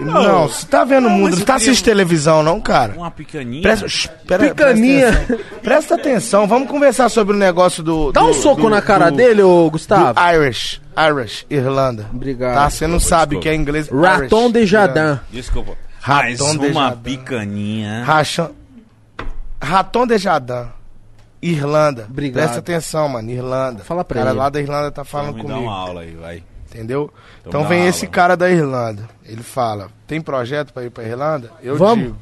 Não, 0.00 0.48
você 0.48 0.66
tá 0.66 0.84
vendo 0.84 1.06
o 1.06 1.10
mundo, 1.10 1.36
não 1.36 1.44
tá 1.44 1.54
assistindo 1.56 1.84
televisão, 1.84 2.42
não, 2.42 2.60
cara. 2.60 2.94
Uma 2.96 3.10
picaninha? 3.10 3.62
Presta, 3.62 3.88
shh, 3.88 4.08
pera- 4.26 4.48
Picaninha. 4.48 5.10
Presta 5.12 5.24
atenção. 5.34 5.60
Presta 5.62 5.94
atenção, 5.94 6.46
vamos 6.46 6.68
conversar 6.68 7.08
sobre 7.08 7.34
o 7.36 7.38
negócio 7.38 7.82
do. 7.82 8.10
Dá 8.10 8.22
um 8.24 8.28
do- 8.28 8.34
soco 8.34 8.62
do- 8.62 8.70
na 8.70 8.80
cara 8.82 9.10
do- 9.10 9.16
dele, 9.16 9.42
ô 9.42 9.64
do 9.64 9.70
Gustavo. 9.72 10.18
Irish. 10.34 10.80
Irish, 10.96 11.46
Irlanda. 11.50 12.06
Obrigado. 12.12 12.54
Tá? 12.54 12.70
Você 12.70 12.86
não 12.86 12.98
sabe 12.98 13.38
que 13.38 13.48
é 13.48 13.54
inglês. 13.54 13.88
Raton 13.88 14.40
Irish, 14.48 14.52
de. 14.52 14.66
Jardim. 14.66 15.20
Desculpa. 15.30 15.72
Raton 16.00 16.22
Mais 16.22 16.38
de 16.38 16.66
uma 16.72 16.88
Jardim. 16.88 17.02
picaninha. 17.02 18.04
Racha... 18.04 18.50
Raton 19.62 20.06
de 20.06 20.18
Jardim. 20.18 20.68
Irlanda. 21.40 22.06
Obrigado. 22.10 22.42
Presta 22.44 22.58
atenção, 22.60 23.08
mano. 23.08 23.30
Irlanda. 23.30 23.84
Fala 23.84 24.04
pra 24.04 24.16
O 24.16 24.18
cara 24.20 24.30
ele. 24.30 24.38
lá 24.38 24.48
da 24.48 24.60
Irlanda 24.60 24.90
tá 24.90 25.04
falando 25.04 25.32
Vamos 25.32 25.42
comigo. 25.42 25.60
uma 25.64 25.74
aula 25.76 26.00
aí, 26.02 26.14
vai. 26.14 26.42
Entendeu? 26.74 27.12
Então 27.40 27.50
Então 27.60 27.68
vem 27.68 27.78
aula. 27.80 27.90
esse 27.90 28.06
cara 28.06 28.34
da 28.36 28.50
Irlanda. 28.50 29.08
Ele 29.24 29.42
fala: 29.42 29.90
tem 30.06 30.20
projeto 30.22 30.72
pra 30.72 30.84
ir 30.84 30.90
pra 30.90 31.04
Irlanda? 31.04 31.50
Eu 31.62 31.76
Vamos. 31.76 32.06
digo. 32.06 32.16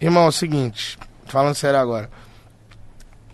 Irmão, 0.00 0.24
é 0.24 0.28
o 0.28 0.32
seguinte, 0.32 0.96
falando 1.26 1.54
sério 1.56 1.78
agora. 1.80 2.08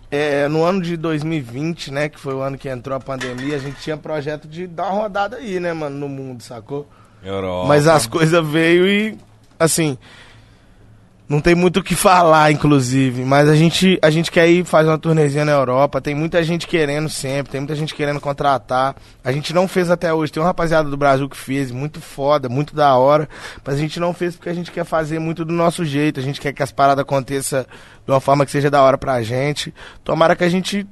É, 0.09 0.47
no 0.47 0.63
ano 0.63 0.81
de 0.81 0.95
2020, 0.97 1.91
né, 1.91 2.07
que 2.09 2.17
foi 2.19 2.33
o 2.33 2.39
ano 2.41 2.57
que 2.57 2.69
entrou 2.69 2.95
a 2.95 2.99
pandemia, 2.99 3.55
a 3.57 3.59
gente 3.59 3.79
tinha 3.81 3.97
projeto 3.97 4.47
de 4.47 4.65
dar 4.65 4.85
uma 4.85 5.01
rodada 5.01 5.35
aí, 5.37 5.59
né, 5.59 5.73
mano, 5.73 5.97
no 5.97 6.07
mundo, 6.09 6.41
sacou? 6.41 6.87
Europa. 7.21 7.67
Mas 7.67 7.87
as 7.87 8.07
coisas 8.07 8.45
veio 8.47 8.87
e, 8.87 9.17
assim, 9.59 9.97
não 11.29 11.41
tem 11.41 11.53
muito 11.55 11.79
o 11.79 11.83
que 11.83 11.93
falar, 11.95 12.51
inclusive. 12.51 13.23
Mas 13.25 13.49
a 13.49 13.55
gente, 13.55 13.99
a 14.01 14.09
gente 14.09 14.31
quer 14.31 14.47
ir 14.47 14.63
fazer 14.63 14.89
uma 14.89 14.97
turnezinha 14.97 15.43
na 15.43 15.51
Europa. 15.51 15.99
Tem 15.99 16.15
muita 16.15 16.41
gente 16.41 16.65
querendo 16.67 17.09
sempre, 17.09 17.51
tem 17.51 17.59
muita 17.61 17.75
gente 17.75 17.93
querendo 17.93 18.19
contratar. 18.21 18.95
A 19.23 19.31
gente 19.31 19.53
não 19.53 19.67
fez 19.67 19.89
até 19.91 20.13
hoje. 20.13 20.31
Tem 20.31 20.41
uma 20.41 20.47
rapaziada 20.47 20.89
do 20.89 20.95
Brasil 20.95 21.27
que 21.27 21.35
fez, 21.35 21.69
muito 21.71 21.99
foda, 21.99 22.47
muito 22.47 22.73
da 22.73 22.95
hora. 22.95 23.27
Mas 23.65 23.75
a 23.75 23.79
gente 23.79 23.99
não 23.99 24.13
fez 24.13 24.35
porque 24.35 24.49
a 24.49 24.53
gente 24.53 24.71
quer 24.71 24.85
fazer 24.85 25.19
muito 25.19 25.43
do 25.43 25.51
nosso 25.53 25.83
jeito. 25.83 26.19
A 26.19 26.23
gente 26.23 26.39
quer 26.39 26.53
que 26.53 26.63
as 26.63 26.71
paradas 26.71 27.01
aconteçam 27.01 27.63
de 28.05 28.11
uma 28.11 28.21
forma 28.21 28.45
que 28.45 28.51
seja 28.51 28.69
da 28.71 28.81
hora 28.81 28.97
pra 28.97 29.21
gente. 29.21 29.73
Tomara 30.03 30.35
que 30.35 30.43
a 30.45 30.49
gente 30.49 30.87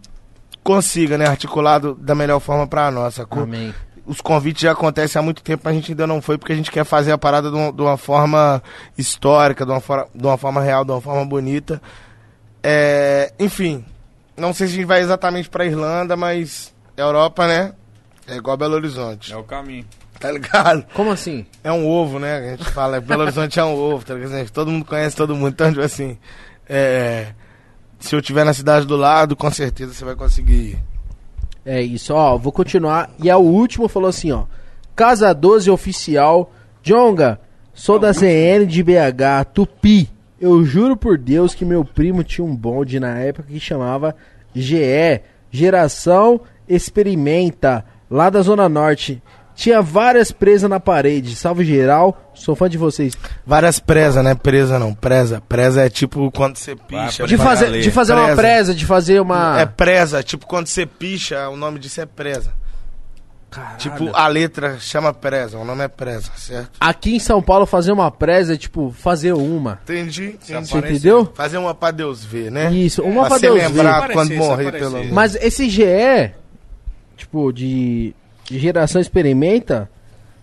consiga, 0.64 1.18
né, 1.18 1.28
articular 1.28 1.80
do- 1.80 1.96
da 1.96 2.16
melhor 2.16 2.40
forma 2.40 2.68
pra 2.68 2.90
nós, 2.92 3.14
sacou? 3.16 3.44
Amém. 3.44 3.74
Os 4.06 4.22
convites 4.22 4.62
já 4.62 4.72
acontecem 4.72 5.20
há 5.20 5.24
muito 5.24 5.42
tempo, 5.42 5.62
mas 5.66 5.74
a 5.74 5.76
gente 5.76 5.92
ainda 5.92 6.06
não 6.08 6.22
foi, 6.22 6.38
porque 6.38 6.54
a 6.54 6.56
gente 6.56 6.72
quer 6.72 6.84
fazer 6.86 7.12
a 7.12 7.18
parada 7.18 7.50
de 7.50 7.56
uma, 7.56 7.72
de 7.74 7.82
uma 7.82 7.98
forma 7.98 8.62
histórica, 8.98 9.66
de 9.66 9.72
uma, 9.72 9.80
for- 9.82 10.08
de 10.14 10.26
uma 10.26 10.38
forma 10.38 10.62
real, 10.62 10.86
de 10.86 10.92
uma 10.92 11.02
forma 11.02 11.26
bonita. 11.26 11.82
É, 12.64 13.34
enfim, 13.40 13.84
não 14.38 14.54
sei 14.54 14.68
se 14.68 14.74
a 14.74 14.76
gente 14.78 14.86
vai 14.86 15.02
exatamente 15.02 15.50
pra 15.50 15.66
Irlanda, 15.66 16.16
mas 16.16 16.74
Europa, 16.98 17.48
né? 17.48 17.74
É 18.28 18.36
igual 18.38 18.58
Belo 18.58 18.76
Horizonte, 18.76 19.32
É 19.32 19.38
o 19.38 19.44
caminho. 19.44 19.86
tá 20.20 20.32
ligado? 20.32 20.84
Como 20.94 21.12
assim? 21.12 21.46
É 21.64 21.72
um 21.72 21.88
ovo, 21.88 22.18
né? 22.20 22.38
A 22.38 22.58
gente 22.58 22.72
fala, 22.72 23.00
Belo 23.00 23.22
Horizonte 23.24 23.60
é 23.60 23.64
um 23.64 23.76
ovo, 23.76 24.04
tá 24.06 24.14
ligado? 24.16 24.50
Todo 24.50 24.72
mundo 24.72 24.86
conhece 24.86 25.16
todo 25.16 25.36
mundo, 25.36 25.50
então, 25.54 25.70
tipo 25.70 25.82
assim, 25.84 26.18
é, 26.68 27.34
se 28.00 28.16
eu 28.16 28.22
tiver 28.22 28.44
na 28.44 28.54
cidade 28.54 28.86
do 28.88 28.96
lado, 28.96 29.36
com 29.36 29.52
certeza 29.52 29.94
você 29.94 30.04
vai 30.06 30.16
conseguir 30.16 30.54
ir. 30.72 30.80
É 31.66 31.82
isso, 31.82 32.14
ó. 32.14 32.38
Vou 32.38 32.52
continuar. 32.52 33.10
E 33.22 33.30
é 33.30 33.36
o 33.36 33.40
último, 33.40 33.88
falou 33.88 34.10
assim, 34.10 34.32
ó. 34.32 34.44
Casa 34.96 35.34
12 35.34 35.72
Oficial. 35.72 36.52
Jonga, 36.84 37.40
sou 37.74 37.98
da 37.98 38.14
CN 38.14 38.66
de 38.66 38.84
BH, 38.84 39.46
Tupi. 39.54 40.10
Eu 40.40 40.64
juro 40.64 40.96
por 40.96 41.18
Deus 41.18 41.56
que 41.56 41.66
meu 41.66 41.84
primo 41.84 42.24
tinha 42.24 42.46
um 42.46 42.56
bonde 42.56 43.00
na 43.00 43.18
época 43.18 43.48
que 43.48 43.60
chamava 43.60 44.16
GE, 44.54 45.22
Geração 45.50 46.42
Experimenta, 46.68 47.84
lá 48.10 48.30
da 48.30 48.42
Zona 48.42 48.70
Norte. 48.70 49.22
Tinha 49.56 49.82
várias 49.82 50.32
presas 50.32 50.70
na 50.70 50.80
parede. 50.80 51.36
Salve 51.36 51.64
geral, 51.64 52.30
sou 52.34 52.56
fã 52.56 52.70
de 52.70 52.78
vocês. 52.78 53.14
Várias 53.46 53.80
presa, 53.80 54.22
né? 54.22 54.36
Presa 54.36 54.78
não, 54.78 54.94
presa. 54.94 55.42
Presa 55.48 55.86
é 55.86 55.90
tipo 55.90 56.30
quando 56.32 56.58
você 56.58 56.76
picha. 56.76 57.24
Vai 57.24 57.28
De 57.28 57.38
pra 57.38 57.46
fazer, 57.46 57.82
de 57.82 57.92
fazer 57.92 58.14
uma 58.14 58.24
Presa. 58.26 58.36
presa, 58.42 58.76
de 58.76 58.86
fazer 58.86 59.22
uma. 59.22 59.60
É 59.62 59.66
presa, 59.66 60.22
tipo 60.22 60.46
quando 60.46 60.68
você 60.68 60.86
picha, 60.86 61.48
o 61.50 61.56
nome 61.56 61.80
disso 61.80 62.02
é 62.02 62.06
presa. 62.06 62.52
Caralho. 63.50 63.78
Tipo, 63.78 64.10
a 64.14 64.28
letra 64.28 64.78
chama 64.80 65.14
presa, 65.14 65.58
o 65.58 65.64
nome 65.64 65.82
é 65.86 65.88
presa, 65.88 66.30
certo? 66.36 66.72
Aqui 66.78 67.16
em 67.16 67.20
São 67.20 67.42
Paulo, 67.42 67.66
fazer 67.66 67.94
uma 67.94 68.12
presa 68.12 68.56
é 68.56 68.58
tipo 68.58 68.92
fazer 68.98 69.32
uma. 69.34 69.80
Entendi, 69.84 70.38
entendi. 70.44 70.68
Você 70.68 70.78
entendeu? 70.78 71.32
Fazer 71.34 71.58
uma 71.58 71.74
pra 71.74 71.92
Deus 71.92 72.26
ver, 72.26 72.52
né? 72.52 72.70
Isso, 72.74 73.02
uma 73.04 73.22
pra 73.22 73.30
pra 73.30 73.40
você 73.40 73.46
Deus 73.48 73.56
ver. 73.62 73.68
lembrar 73.70 74.10
quando 74.12 74.36
morrer, 74.36 74.72
pelo 74.74 74.92
menos. 74.92 75.12
Mas 75.14 75.36
esse 75.36 75.70
GE, 75.70 75.86
tipo, 77.16 77.54
de 77.54 78.14
geração 78.52 79.02
experimenta, 79.02 79.90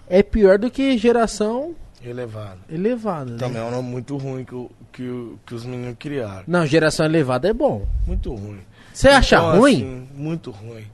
é 0.09 0.23
pior 0.23 0.59
do 0.59 0.71
que 0.71 0.97
geração 0.99 1.75
Elevado. 2.05 2.59
elevada. 2.69 3.33
né? 3.33 3.39
Também 3.39 3.63
é 3.63 3.65
um 3.65 3.71
nome 3.71 3.89
muito 3.89 4.17
ruim 4.17 4.45
que, 4.45 4.69
que, 4.93 5.33
que 5.47 5.55
os 5.55 5.65
meninos 5.65 5.97
criaram. 5.99 6.43
Não, 6.47 6.67
geração 6.67 7.07
elevada 7.07 7.49
é 7.49 7.53
bom. 7.53 7.87
Muito 8.07 8.35
ruim. 8.35 8.61
Você 8.93 9.09
acha 9.09 9.37
Então, 9.37 9.59
ruim? 9.59 9.75
assim, 9.77 10.09
muito 10.15 10.51
ruim. 10.51 10.85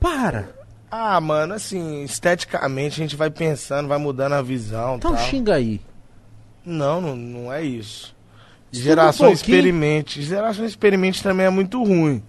Para. 0.00 0.48
Ah, 0.90 1.20
mano, 1.20 1.54
assim, 1.54 2.02
esteticamente 2.04 3.00
a 3.00 3.04
gente 3.04 3.16
vai 3.16 3.30
pensando, 3.30 3.88
vai 3.88 3.98
mudando 3.98 4.32
a 4.34 4.42
visão. 4.42 4.96
Então 4.96 5.14
tal. 5.14 5.24
xinga 5.24 5.54
aí. 5.54 5.80
Não, 6.64 7.00
não, 7.00 7.14
não 7.16 7.52
é 7.52 7.62
isso. 7.62 8.14
Estuda 8.72 8.90
Geração 8.90 9.28
um. 9.28 9.32
Experimente. 9.32 10.22
Geração 10.22 10.64
Experimente 10.64 11.22
também 11.22 11.46
é 11.46 11.50
muito 11.50 11.82
ruim. 11.82 12.22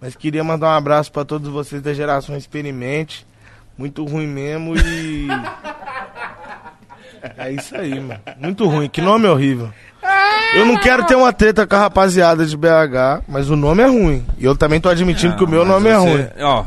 Mas 0.00 0.14
queria 0.16 0.42
mandar 0.44 0.66
um 0.66 0.76
abraço 0.76 1.10
pra 1.12 1.24
todos 1.24 1.48
vocês 1.48 1.80
da 1.80 1.94
Geração 1.94 2.36
Experimente. 2.36 3.24
Muito 3.76 4.04
ruim 4.04 4.26
mesmo 4.26 4.76
e. 4.76 5.26
É 7.38 7.50
isso 7.50 7.74
aí, 7.74 7.98
mano. 7.98 8.20
Muito 8.38 8.66
ruim. 8.68 8.86
Que 8.88 9.00
nome 9.00 9.26
horrível. 9.26 9.70
Eu 10.54 10.66
não 10.66 10.76
quero 10.76 11.04
ter 11.06 11.14
uma 11.14 11.32
treta 11.32 11.66
com 11.66 11.74
a 11.74 11.78
rapaziada 11.78 12.44
de 12.44 12.54
BH, 12.54 13.24
mas 13.26 13.48
o 13.48 13.56
nome 13.56 13.82
é 13.82 13.86
ruim. 13.86 14.26
E 14.36 14.44
eu 14.44 14.54
também 14.54 14.78
tô 14.78 14.90
admitindo 14.90 15.34
que 15.34 15.42
o 15.42 15.48
meu 15.48 15.64
nome 15.64 15.88
é 15.88 15.94
ruim. 15.96 16.28
Ó, 16.40 16.64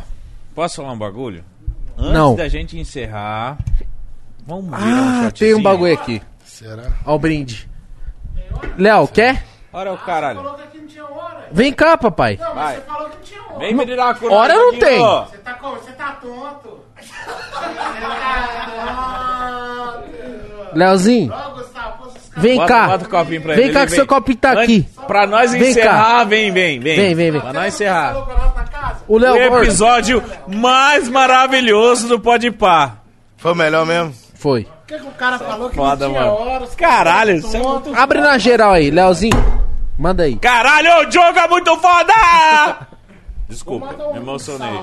posso 0.55 0.77
falar 0.77 0.93
um 0.93 0.97
bagulho? 0.97 1.43
Antes 1.95 2.11
Não. 2.13 2.35
da 2.35 2.47
gente 2.47 2.77
encerrar, 2.77 3.57
vamos 4.47 4.65
virar 4.65 4.79
um 4.79 5.19
Ah, 5.19 5.23
shotzinho? 5.25 5.31
tem 5.51 5.53
um 5.53 5.61
bagulho 5.61 5.93
aqui. 5.93 6.21
Será? 6.43 6.83
Ó 7.05 7.13
o 7.15 7.19
brinde. 7.19 7.69
Léo, 8.77 9.07
quer? 9.07 9.43
Olha 9.71 9.93
o 9.93 9.97
caralho. 9.99 10.41
que 10.71 10.77
não 10.79 10.87
tinha 10.87 11.05
hora. 11.05 11.47
Vem 11.51 11.71
cá, 11.71 11.95
papai. 11.97 12.35
Não, 12.39 12.55
Vai. 12.55 12.63
mas 12.65 12.75
você 12.77 12.81
falou 12.81 13.09
que 13.09 13.15
não 13.15 13.23
tinha 13.23 13.41
hora. 13.43 13.59
Vem 13.59 13.73
me 13.75 13.85
dar 13.95 14.05
uma 14.05 14.15
cor. 14.15 14.31
Hora 14.31 14.53
não 14.55 14.79
tem. 14.79 14.99
Você 14.99 15.37
tá, 15.37 15.53
como? 15.53 15.75
Você 15.75 15.91
tá 15.91 16.11
tonto. 16.13 16.79
Você. 17.01 17.13
Leozinho, 20.73 21.33
vem 22.35 22.57
Bota, 22.57 22.67
cá. 22.73 22.87
bota 22.87 23.05
o 23.05 23.09
copinho 23.09 23.41
pra 23.41 23.55
Vem 23.55 23.63
ele. 23.65 23.73
cá 23.73 23.79
ele 23.81 23.87
que 23.89 23.95
seu 23.95 24.05
copinho 24.07 24.37
tá 24.37 24.51
aqui. 24.51 24.87
Pra 25.07 25.25
nós 25.25 25.51
Vem 25.51 25.69
encerrar, 25.71 26.23
vem, 26.25 26.51
vem, 26.51 26.79
vem. 26.79 26.95
Vem, 26.95 27.15
vem, 27.15 27.31
vem. 27.31 27.41
Pra 27.41 27.53
nós 27.53 27.73
encerrar. 27.73 28.15
O 29.07 29.15
O 29.15 29.17
Léo 29.17 29.37
episódio 29.61 30.23
mais 30.47 31.07
maravilhoso 31.09 32.07
do 32.07 32.19
Pode 32.19 32.51
Pá. 32.51 32.97
Foi 33.37 33.53
o 33.53 33.55
melhor 33.55 33.85
mesmo? 33.85 34.13
Foi. 34.35 34.63
Por 34.65 34.87
que, 34.87 34.99
que 34.99 35.07
o 35.07 35.11
cara 35.11 35.37
falou 35.39 35.69
que 35.69 35.75
Foda, 35.75 36.05
não 36.07 36.13
tinha 36.13 36.25
mano. 36.25 36.37
horas? 36.49 36.75
Caralho, 36.75 37.35
isso 37.37 37.55
é 37.57 37.59
muito... 37.59 37.93
Abre 37.95 38.21
na 38.21 38.37
geral 38.37 38.73
aí, 38.73 38.89
Leozinho. 38.91 39.35
Manda 39.97 40.23
aí. 40.23 40.35
Caralho, 40.37 41.07
o 41.07 41.11
jogo 41.11 41.37
é 41.39 41.47
muito 41.47 41.75
foda! 41.77 42.13
Desculpa, 43.49 43.95
um 44.03 44.13
me 44.13 44.19
emocionei. 44.19 44.79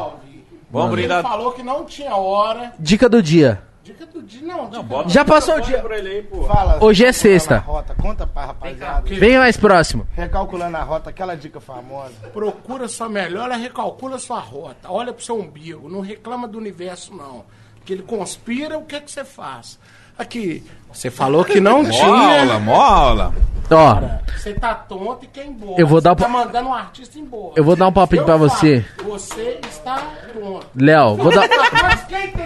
Vamos 0.75 0.93
Ele 0.99 1.07
brindar. 1.07 1.23
falou 1.23 1.53
que 1.53 1.63
não 1.63 1.85
tinha 1.85 2.15
hora. 2.17 2.73
Dica 2.79 3.09
do 3.09 3.23
dia. 3.23 3.63
Dica 3.83 4.05
do 4.07 4.23
dia, 4.23 4.41
não. 4.43 4.69
dica 4.71 4.83
bota- 4.83 5.09
Já 5.11 5.25
passou 5.25 5.57
o 5.57 5.61
dia. 5.61 5.79
Pra 5.81 5.99
ele 5.99 6.09
aí, 6.09 6.23
pô. 6.23 6.43
Fala. 6.45 6.83
Hoje 6.83 7.05
é 7.05 7.13
sexta. 7.13 7.59
rota, 7.59 7.95
conta 7.95 8.27
pra 8.27 8.47
rapaziada. 8.47 9.03
Vem 9.09 9.39
mais 9.39 9.57
próximo. 9.57 10.07
Recalculando 10.13 10.77
a 10.77 10.83
rota, 10.83 11.11
aquela 11.11 11.35
dica 11.37 11.61
famosa. 11.61 12.15
Procura 12.33 12.89
sua 12.89 13.09
melhor, 13.09 13.51
recalcula 13.51 14.19
sua 14.19 14.41
rota. 14.41 14.91
Olha 14.91 15.13
pro 15.13 15.23
seu 15.25 15.39
umbigo. 15.39 15.89
Não 15.89 16.01
reclama 16.01 16.49
do 16.49 16.57
universo, 16.59 17.15
não. 17.15 17.45
Que 17.85 17.93
ele 17.93 18.03
conspira, 18.03 18.79
o 18.79 18.85
que 18.87 18.99
que 19.01 19.11
você 19.11 19.25
faz? 19.25 19.79
Aqui, 20.19 20.63
você 20.93 21.11
falou 21.11 21.45
que 21.45 21.61
não 21.61 21.85
tinha. 21.85 22.41
aula, 22.41 22.59
mó 22.61 22.81
aula. 22.81 23.35
Ó, 23.71 23.99
Você 24.37 24.53
tá 24.53 24.75
tonto 24.75 25.25
e 25.25 25.27
quer 25.27 25.47
ir 25.47 25.49
embora. 25.49 25.81
Eu 25.81 25.87
vou 25.87 26.01
dar 26.01 26.15
Você 26.15 26.23
tá 26.23 26.29
mandando 26.29 26.69
um 26.69 26.75
artista 26.75 27.19
embora. 27.19 27.55
Eu 27.57 27.65
vou 27.65 27.75
dar 27.75 27.87
um 27.87 27.89
Eu 27.89 27.93
pra 27.93 28.07
falo, 28.25 28.39
você. 28.39 28.85
Você 29.03 29.59
está 29.69 29.97
tonto. 30.35 30.67
Léo, 30.77 31.17
vou 31.17 31.33
dar. 31.33 31.49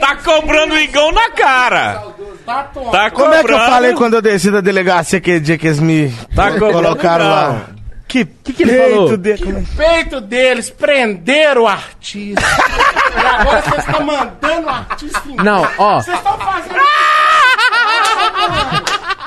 Tá 0.01 0.17
cobrando 0.17 0.75
o 0.75 0.79
igão 0.79 1.11
na 1.13 1.29
cara. 1.31 2.05
Tá 2.47 2.63
tonto. 2.73 2.91
Tá 2.93 3.11
Como 3.11 3.35
é 3.35 3.39
que 3.39 3.47
eu 3.47 3.51
cobrando. 3.51 3.71
falei 3.73 3.95
quando 3.95 4.15
eu 4.15 4.23
desci 4.23 4.51
da 4.51 4.61
delegacia 4.61 5.19
aquele 5.19 5.41
dia 5.41 5.59
que 5.59 5.67
eles 5.67 5.81
me 5.81 6.09
Tá 6.35 6.53
cobrando 6.53 6.73
colocaram 6.75 7.25
não. 7.25 7.31
lá? 7.33 7.67
Que, 8.07 8.25
que 8.25 8.53
que 8.55 8.63
ele 8.63 8.79
falou? 8.91 9.17
de... 9.19 9.35
peito 9.77 10.21
deles 10.21 10.71
prenderam 10.71 11.65
o 11.65 11.67
artista. 11.67 12.41
e 12.41 13.27
agora 13.27 13.61
vocês 13.61 13.85
estão 13.87 14.07
mandando 14.07 14.67
o 14.67 14.71
artista 14.71 15.23
embora. 15.27 15.43
Não, 15.45 15.69
ó. 15.77 16.01
Vocês 16.01 16.17
estão 16.17 16.39
fazendo. 16.39 16.79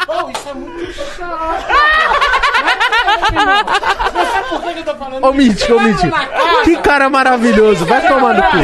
Oh, 0.08 0.30
isso 0.30 0.50
é 0.50 0.54
muito 0.54 0.94
chato. 0.94 1.66
Não 4.14 4.26
sabe 4.26 4.50
por 4.50 4.62
que 4.62 4.74
que 4.74 4.80
eu 4.80 4.84
tô 4.84 4.96
falando? 4.96 5.24
Ô? 5.26 5.34
Mítico, 5.34 5.74
ô, 5.74 5.80
Mítico. 5.80 6.10
casa. 6.12 6.64
Que 6.64 6.78
cara 6.78 7.10
maravilhoso. 7.10 7.86
Vai 7.86 8.08
tomar 8.08 8.34
no 8.34 8.44
cu. 8.44 8.58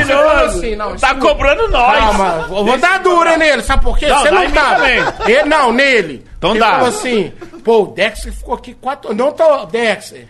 Não, 0.77 0.95
Tá 0.98 1.16
cobrando 1.16 1.67
nós. 1.69 1.98
Calma, 2.00 2.45
eu 2.50 2.66
vou 2.66 2.77
dar 2.77 3.00
dura 3.00 3.38
nele, 3.38 3.61
sabe 3.64 3.84
por 3.84 3.98
quê? 3.98 4.08
Não, 4.08 4.19
Você 4.19 4.32
não 4.32 4.51
tá. 4.51 4.77
Ele, 5.26 5.43
não, 5.43 5.72
nele. 5.72 6.26
Então 6.38 6.51
ele 6.51 6.59
dá. 6.59 6.72
falou 6.74 6.88
assim, 6.88 7.32
pô, 7.64 7.84
o 7.84 7.88
Dexter 7.88 8.32
ficou 8.34 8.53
aqui 8.56 8.74
quatro. 8.74 9.14
Não 9.14 9.32
tô, 9.32 9.66
Dexter. 9.66 10.27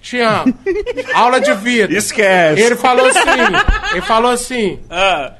Te 0.00 0.20
amo. 0.20 0.54
Aula 1.14 1.40
de 1.40 1.52
vida. 1.54 1.92
Esquece. 1.92 2.62
Ele 2.62 2.76
falou 2.76 3.06
assim, 3.06 3.18
ele 3.92 4.00
falou 4.02 4.30
assim, 4.30 4.80
Ah, 4.88 5.32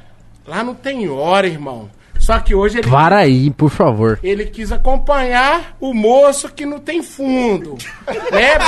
lá 0.47 0.65
não 0.65 0.75
tem 0.75 1.09
hora, 1.09 1.47
irmão. 1.47 1.89
Só 2.29 2.39
que 2.41 2.55
hoje 2.55 2.81
ele, 2.81 2.91
Para 2.91 3.17
aí, 3.17 3.49
por 3.51 3.71
favor. 3.71 4.21
ele 4.23 4.45
quis 4.45 4.71
acompanhar 4.71 5.75
o 5.81 5.95
moço 5.95 6.47
que 6.51 6.67
não 6.67 6.79
tem 6.79 7.03
fundo. 7.03 7.79
Né? 8.07 8.19
Bebe, 8.31 8.65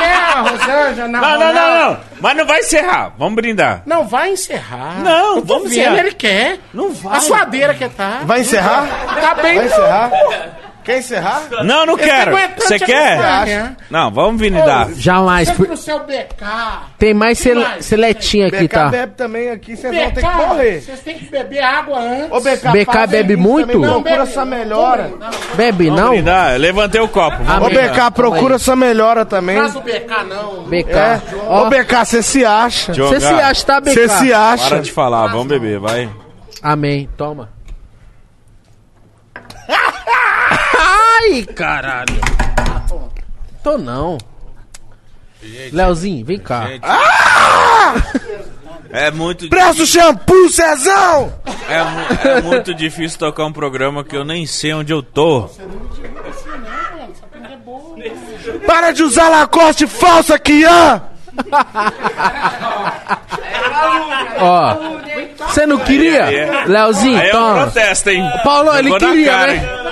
né, 0.00 0.48
Rosângela? 0.48 1.08
Não, 1.08 1.20
não, 1.20 1.38
não, 1.40 1.54
não. 1.90 2.00
Mas 2.20 2.36
não 2.36 2.46
vai 2.46 2.60
encerrar. 2.60 3.14
Vamos 3.18 3.34
brindar. 3.34 3.82
Não, 3.84 4.06
vai 4.06 4.30
encerrar. 4.30 5.00
Não, 5.02 5.38
Eu 5.38 5.42
tô 5.42 5.54
vamos 5.54 5.70
vendo, 5.70 5.80
encerrar. 5.80 5.98
ele 5.98 6.12
quer. 6.12 6.58
Não 6.72 6.92
vai. 6.92 7.16
A 7.16 7.20
suadeira 7.20 7.74
que 7.74 7.88
tá. 7.88 8.20
Vai 8.22 8.42
encerrar? 8.42 8.86
Tá 9.20 9.34
bem. 9.42 9.56
Vai 9.56 9.66
encerrar? 9.66 10.10
Quer 10.88 11.00
encerrar? 11.00 11.42
Não, 11.64 11.84
não 11.84 11.98
quero. 11.98 12.34
Você 12.56 12.78
quer? 12.78 13.76
Não, 13.90 14.10
vamos 14.10 14.40
brindar. 14.40 14.88
Jamais. 14.94 15.50
Por- 15.50 15.68
no 15.68 15.76
seu 15.76 15.98
BK. 15.98 16.46
Tem 16.98 17.12
mais 17.12 17.44
mais? 17.44 17.84
seletinha 17.84 18.46
aqui, 18.46 18.66
BK 18.66 18.68
tá? 18.68 18.88
bebe 18.88 19.12
também 19.14 19.50
aqui, 19.50 19.76
vocês 19.76 19.94
vão 19.94 20.10
ter 20.10 20.22
BK, 20.22 20.30
que 20.30 20.36
morrer. 20.36 20.80
vocês 20.80 21.00
têm 21.00 21.18
que 21.18 21.26
beber 21.26 21.60
água 21.62 21.98
antes. 22.00 22.32
Ô, 22.32 22.40
BK, 22.40 22.68
BK 22.72 22.84
faz 22.86 23.10
bebe 23.10 23.36
muito? 23.36 23.78
Não, 23.78 24.00
Procura 24.02 24.22
bebe- 24.22 24.32
sua 24.32 24.46
melhora. 24.46 25.10
Bebe, 25.56 25.88
Vamos 25.90 26.00
não? 26.00 26.10
brindar. 26.12 26.56
Levantei 26.58 27.00
o 27.02 27.08
copo. 27.08 27.36
Ô. 27.36 27.68
BK, 27.68 28.10
procura 28.14 28.58
sua 28.58 28.74
melhora 28.74 29.26
também. 29.26 29.56
Traz 29.58 29.76
o 29.76 29.80
BK, 29.82 30.24
não. 30.26 30.62
BK. 30.70 30.90
É. 30.90 31.20
Ô, 31.50 31.66
BK, 31.68 32.04
você 32.06 32.22
se 32.22 32.46
acha. 32.46 32.94
Você 32.94 33.20
se 33.20 33.26
acha, 33.34 33.66
tá, 33.66 33.78
BK? 33.78 33.92
Você 33.92 34.08
se 34.08 34.32
acha. 34.32 34.68
Para 34.70 34.78
de 34.80 34.90
falar, 34.92 35.26
vamos 35.26 35.48
beber, 35.48 35.78
vai. 35.78 36.08
Amém. 36.62 37.10
Toma. 37.14 37.57
Ai, 41.20 41.42
caralho. 41.54 42.14
Tô 43.62 43.76
não. 43.78 44.18
Leozinho, 45.72 46.24
vem 46.24 46.38
cá. 46.38 46.68
É 48.90 49.10
muito, 49.10 49.48
Presta 49.50 49.82
o 49.82 49.86
shampoo, 49.86 50.48
Cezão! 50.48 51.32
é, 51.68 52.28
é 52.38 52.40
muito 52.40 52.72
difícil 52.74 53.18
tocar 53.18 53.44
um 53.44 53.52
programa 53.52 54.02
que 54.02 54.16
eu 54.16 54.24
nem 54.24 54.46
sei 54.46 54.72
onde 54.72 54.92
eu 54.92 55.02
tô. 55.02 55.48
Para 58.66 58.92
de 58.92 59.02
usar 59.02 59.28
Lacoste 59.28 59.86
falsa, 59.86 60.38
Kian! 60.38 61.02
Ó, 64.40 64.76
você 65.48 65.66
não 65.66 65.78
queria? 65.78 66.32
É- 66.32 66.64
Leozinho, 66.66 67.18
Aí 67.20 67.28
é 67.28 67.30
toma. 67.32 67.62
protesto, 67.64 68.10
hein? 68.10 68.22
Paulo, 68.42 68.74
ele 68.76 68.92
queria, 68.98 69.30
cara, 69.30 69.52
né? 69.52 69.87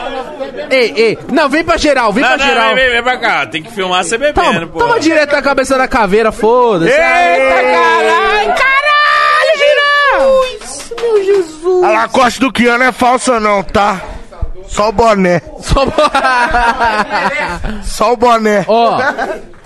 Ei, 0.71 0.93
ei, 0.97 1.19
não, 1.33 1.49
vem 1.49 1.65
pra 1.65 1.77
geral, 1.77 2.13
vem 2.13 2.23
Não, 2.23 2.31
pra 2.31 2.39
não, 2.39 2.47
geral. 2.47 2.67
vem, 2.75 2.85
vem, 2.85 2.93
vem 2.93 3.03
pra 3.03 3.19
cá. 3.19 3.47
Tem 3.47 3.63
que 3.63 3.71
filmar 3.71 4.05
você 4.05 4.19
bebendo, 4.19 4.43
Toma, 4.43 4.67
pô. 4.67 4.79
toma 4.79 5.01
direto 5.01 5.33
na 5.33 5.43
cabeça 5.43 5.77
da 5.79 5.87
caveira, 5.89 6.31
foda-se. 6.33 6.91
Eita, 6.93 7.01
Ai, 7.01 8.47
caralho, 8.55 9.59
Jesus! 9.59 10.93
Meu 11.01 11.25
Jesus! 11.25 11.85
A 11.85 11.91
Lacoste 11.91 12.41
do 12.41 12.53
Kian 12.53 12.79
não 12.79 12.87
é 12.87 12.93
falsa, 12.93 13.39
não, 13.41 13.63
tá? 13.63 14.01
Só 14.69 14.89
o 14.89 14.93
boné. 14.93 15.41
Só- 15.61 15.87
Só 17.85 18.13
o 18.13 18.17
boné. 18.17 18.65
Ó, 18.69 18.99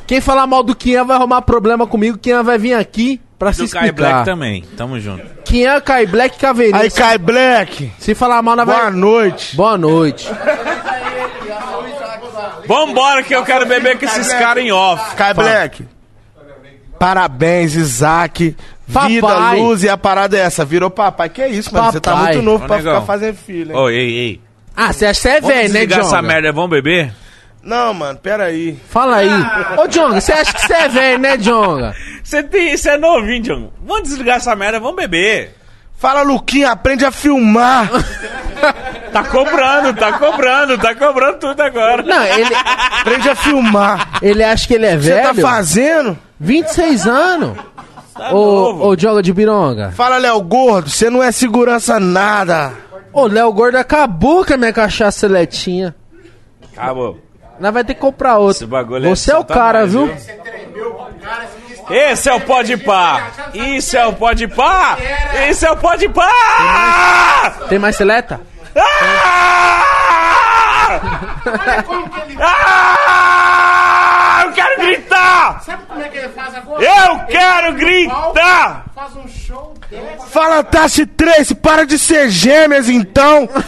quem 0.06 0.20
falar 0.20 0.46
mal 0.46 0.62
do 0.62 0.74
Kian 0.74 1.04
vai 1.04 1.16
arrumar 1.16 1.42
problema 1.42 1.86
comigo. 1.86 2.18
Kian 2.18 2.42
vai 2.42 2.58
vir 2.58 2.74
aqui 2.74 3.20
pra 3.40 3.52
se 3.54 3.62
Do 3.64 3.70
Kai 3.70 3.90
Black 3.90 3.92
explicar. 4.12 4.24
também. 4.24 4.62
Tamo 4.76 5.00
junto. 5.00 5.24
Kian, 5.44 5.80
Kai 5.80 6.06
Black, 6.06 6.38
Caveirinha. 6.38 6.82
Aí, 6.82 6.90
Kai 6.90 7.16
Black. 7.18 7.90
Se 7.98 8.14
falar 8.14 8.42
mal, 8.42 8.54
nós 8.54 8.66
Boa 8.66 8.82
vai... 8.82 8.90
noite. 8.92 9.56
Boa 9.56 9.78
noite. 9.78 10.28
Vambora 12.66 13.22
que 13.22 13.34
eu 13.34 13.42
quero 13.44 13.66
beber 13.66 13.98
com 13.98 14.04
esses 14.04 14.28
caras 14.28 14.62
em 14.62 14.70
off. 14.70 15.16
Kai 15.16 15.34
Black. 15.34 15.86
Parabéns, 16.98 17.74
Isaac. 17.74 18.54
Vida, 18.86 19.26
Papai. 19.26 19.58
luz 19.60 19.82
e 19.84 19.88
a 19.88 19.96
parada 19.96 20.36
é 20.36 20.40
essa. 20.40 20.64
Virou 20.64 20.90
papai. 20.90 21.28
Que 21.28 21.42
é 21.42 21.48
isso, 21.48 21.72
mano? 21.72 21.92
Você 21.92 22.00
tá 22.00 22.10
Papai. 22.12 22.32
muito 22.34 22.44
novo 22.44 22.64
Ô, 22.64 22.66
pra 22.66 22.76
negão. 22.76 22.94
ficar 22.94 23.06
fazendo 23.06 23.36
filho, 23.36 23.70
hein? 23.72 23.76
Ô, 23.78 23.88
ei, 23.88 24.10
ei. 24.18 24.40
Ah, 24.76 24.92
você 24.92 25.06
acha 25.06 25.20
que 25.20 25.22
você 25.22 25.28
é 25.28 25.40
Vamos 25.40 25.56
velho, 25.56 25.62
né, 25.72 25.78
desligar 25.80 26.00
essa 26.00 26.16
Jonga? 26.16 26.22
merda, 26.22 26.52
vamos 26.52 26.70
beber? 26.70 27.12
Não, 27.62 27.92
mano, 27.92 28.18
peraí. 28.18 28.78
Fala 28.88 29.16
aí. 29.16 29.28
Ô, 29.78 29.86
Jonga, 29.86 30.20
você 30.20 30.32
acha 30.32 30.52
que 30.52 30.60
você 30.66 30.72
é 30.72 30.88
velho, 30.88 31.18
né, 31.18 31.36
Jonga? 31.36 31.94
Você 32.24 32.42
tem, 32.42 32.76
você 32.76 32.90
é 32.90 32.96
novinho, 32.96 33.42
John. 33.42 33.72
Vamos 33.84 34.04
desligar 34.08 34.36
essa 34.36 34.56
merda, 34.56 34.80
vamos 34.80 34.96
beber. 34.96 35.54
Fala, 35.98 36.22
Luquinha, 36.22 36.70
aprende 36.70 37.04
a 37.04 37.10
filmar. 37.10 37.88
Tá 39.10 39.24
cobrando, 39.24 39.92
tá 39.98 40.12
cobrando, 40.18 40.78
tá 40.78 40.94
cobrando 40.94 41.38
tudo 41.40 41.60
agora. 41.62 42.00
Não, 42.02 42.22
ele, 42.26 42.54
aprende 43.00 43.28
a 43.28 43.34
filmar. 43.34 44.18
ele 44.22 44.44
acha 44.44 44.68
que 44.68 44.74
ele 44.74 44.86
é 44.86 44.96
Você 44.96 45.10
velho. 45.14 45.34
tá 45.34 45.34
fazendo? 45.34 46.16
26 46.38 47.06
anos. 47.08 47.58
Tá 48.16 48.32
Ô, 48.32 48.34
novo. 48.70 48.86
ô, 48.86 48.94
Jonga 48.94 49.20
de 49.20 49.32
Bironga. 49.32 49.90
Fala, 49.96 50.16
Léo 50.18 50.40
Gordo, 50.42 50.88
você 50.90 51.10
não 51.10 51.20
é 51.22 51.32
segurança 51.32 51.98
nada. 51.98 52.72
Ô, 53.12 53.26
Léo 53.26 53.52
Gordo 53.52 53.78
acabou 53.78 54.44
com 54.44 54.54
a 54.54 54.56
minha 54.56 54.72
cachaça 54.72 55.18
seletinha. 55.20 55.92
Acabou. 56.76 57.18
Nós 57.60 57.74
vai 57.74 57.84
ter 57.84 57.92
que 57.94 58.00
comprar 58.00 58.38
outra. 58.38 58.56
Esse 58.56 58.66
bagulho 58.66 59.06
é 59.06 59.08
Você 59.10 59.30
é 59.30 59.36
o 59.36 59.44
cara, 59.44 59.86
satanás, 59.86 59.92
viu? 59.92 60.06
viu? 60.06 60.16
Esse 61.90 62.28
é 62.30 62.34
o 62.34 62.40
pode 62.40 62.76
pá. 62.78 63.30
Isso 63.52 63.96
é 63.96 64.06
o 64.06 64.12
pode 64.14 64.48
pá. 64.48 64.96
Esse 65.46 65.66
é 65.66 65.70
o 65.70 65.76
pode 65.76 66.08
pá. 66.08 67.52
Tem 67.68 67.78
mais 67.78 67.96
seleta? 67.96 68.40
Ah! 72.70 74.44
Eu 74.44 74.52
quero 74.52 74.80
gritar! 74.80 75.60
Sabe 75.62 75.82
como 75.86 76.02
é 76.02 76.08
que 76.08 76.18
ele 76.18 76.28
faz 76.30 76.54
agora? 76.54 76.82
Eu 76.82 77.26
quero 77.26 77.74
gritar! 77.74 78.84
Faz 78.94 79.16
um 79.16 79.28
show. 79.28 79.74
Fala, 80.30 80.62
Tassi 80.62 81.04
Trace, 81.06 81.54
para 81.54 81.84
de 81.84 81.98
ser 81.98 82.30
gêmeas, 82.30 82.88
então. 82.88 83.48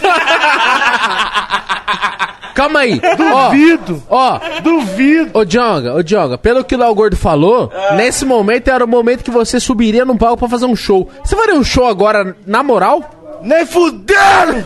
Calma 2.54 2.80
aí. 2.80 3.00
Ó, 3.32 3.48
Duvido. 3.48 4.02
ó, 4.08 4.38
Duvido. 4.62 5.38
Ô, 5.38 5.44
Jonga, 5.44 5.94
ô, 5.94 6.02
Jonga, 6.02 6.38
pelo 6.38 6.64
que 6.64 6.74
o 6.74 6.78
Léo 6.78 6.94
Gordo 6.94 7.16
falou, 7.16 7.72
nesse 7.96 8.24
momento 8.24 8.68
era 8.68 8.84
o 8.84 8.88
momento 8.88 9.24
que 9.24 9.30
você 9.30 9.58
subiria 9.58 10.04
num 10.04 10.16
palco 10.16 10.38
pra 10.38 10.48
fazer 10.48 10.66
um 10.66 10.76
show. 10.76 11.10
Você 11.24 11.34
faria 11.34 11.54
um 11.54 11.64
show 11.64 11.86
agora, 11.86 12.36
na 12.46 12.62
moral? 12.62 13.02
Nem 13.42 13.66
fudendo. 13.66 14.12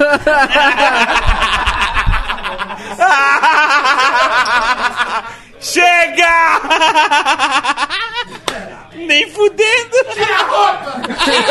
Chega! 5.61 6.61
Nem 8.97 9.31
fudendo! 9.31 9.97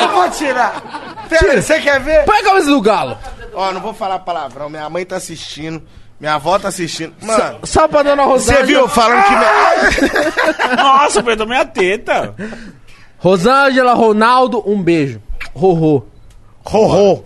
Eu 0.02 0.10
vou 0.10 0.30
tirar. 0.32 1.26
Pera, 1.30 1.62
você 1.62 1.80
quer 1.80 2.00
ver? 2.02 2.26
Põe 2.26 2.38
a 2.40 2.44
camisa 2.44 2.70
do 2.72 2.82
galo. 2.82 3.18
Ó, 3.54 3.72
não 3.72 3.82
vou 3.82 3.94
falar 3.94 4.20
palavrão. 4.20 4.70
Minha 4.70 4.90
mãe 4.90 5.06
tá 5.06 5.16
assistindo. 5.18 5.82
Minha 6.20 6.36
avó 6.36 6.58
tá 6.58 6.70
assistindo. 6.70 7.14
Mano, 7.22 7.60
Só 7.64 7.88
pra 7.88 8.02
dona 8.04 8.24
você 8.26 8.52
Rosângela. 8.54 8.66
viu 8.66 8.80
eu 8.82 8.88
falando 8.88 9.24
que... 9.24 9.32
minha- 9.36 10.76
Nossa, 10.78 11.22
perdeu 11.24 11.46
minha 11.46 11.66
teta. 11.66 12.34
Rosângela, 13.18 13.94
Ronaldo, 13.94 14.64
um 14.70 14.82
beijo. 14.82 15.22
Rorô. 15.54 16.06
Rorô. 16.64 17.24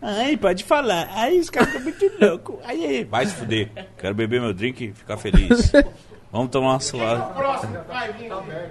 Ai, 0.00 0.36
pode 0.36 0.64
falar. 0.64 1.08
Ai, 1.14 1.38
os 1.38 1.48
caras 1.50 1.68
estão 1.68 1.82
muito 1.82 2.10
loucos. 2.20 2.56
Ai, 2.66 2.84
ai. 2.84 3.04
Vai 3.04 3.26
se 3.26 3.34
fuder. 3.34 3.70
Quero 3.98 4.14
beber 4.14 4.40
meu 4.40 4.52
drink 4.52 4.84
e 4.84 4.92
ficar 4.92 5.16
feliz. 5.16 5.72
Vamos 6.34 6.50
tomar 6.50 6.70
uma 6.70 6.80
suave. 6.80 7.22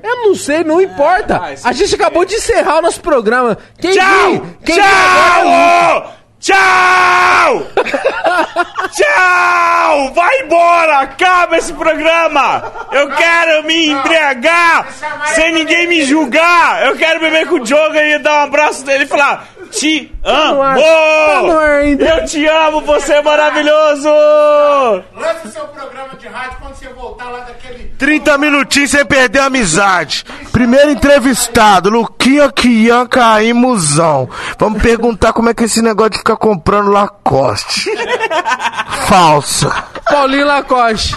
Eu 0.03 0.17
não 0.17 0.35
sei, 0.35 0.65
não 0.65 0.81
importa. 0.81 1.39
vai, 1.39 1.55
A 1.63 1.71
gente 1.71 1.95
acabou 1.95 2.25
de 2.25 2.35
encerrar 2.35 2.79
o 2.79 2.81
nosso 2.81 2.99
programa. 2.99 3.57
Quem 3.79 3.93
Tchau! 3.93 4.45
quem 4.65 4.75
Tchau! 4.75 6.13
Tchau! 6.43 7.67
Tchau! 8.91 10.13
Vai 10.13 10.41
embora! 10.41 10.99
Acaba 10.99 11.55
esse 11.57 11.71
programa! 11.71 12.61
Eu 12.91 13.09
quero 13.11 13.63
me 13.65 13.87
embriagar 13.91 14.87
sem 15.27 15.53
ninguém 15.53 15.87
me 15.87 16.03
julgar! 16.03 16.85
Eu 16.85 16.97
quero 16.97 17.21
beber 17.21 17.47
com 17.47 17.55
o 17.55 17.59
Diogo 17.61 17.95
e 17.95 18.19
dar 18.19 18.41
um 18.41 18.43
abraço 18.47 18.83
dele 18.83 19.05
e 19.05 19.07
falar: 19.07 19.47
Te 19.71 20.11
amo! 20.21 20.61
Eu 21.97 22.25
te 22.25 22.45
amo, 22.45 22.81
você 22.81 23.13
é 23.13 23.21
maravilhoso! 23.21 24.09
Lança 25.15 25.47
seu 25.49 25.65
programa 25.67 26.15
de 26.19 26.27
rádio 26.27 26.57
quando 26.59 26.75
você 26.75 26.89
voltar 26.89 27.29
lá 27.29 27.39
daquele. 27.39 27.85
30 27.97 28.37
minutinhos 28.37 28.91
sem 28.91 29.05
perder 29.05 29.39
a 29.39 29.45
amizade. 29.45 30.25
Primeiro 30.51 30.91
entrevistado, 30.91 31.89
Luquinha 31.89 32.51
Kian 32.51 33.07
Caim 33.07 33.53
Musão. 33.53 34.29
Vamos 34.59 34.81
perguntar 34.81 35.33
como 35.33 35.49
é 35.49 35.53
que 35.53 35.63
é 35.63 35.65
esse 35.65 35.81
negócio 35.81 36.11
de 36.11 36.17
ficar 36.17 36.32
comprando 36.37 36.89
Lacoste. 36.89 37.89
Falsa. 39.07 39.69
Paulinho 40.09 40.45
Lacoste. 40.45 41.15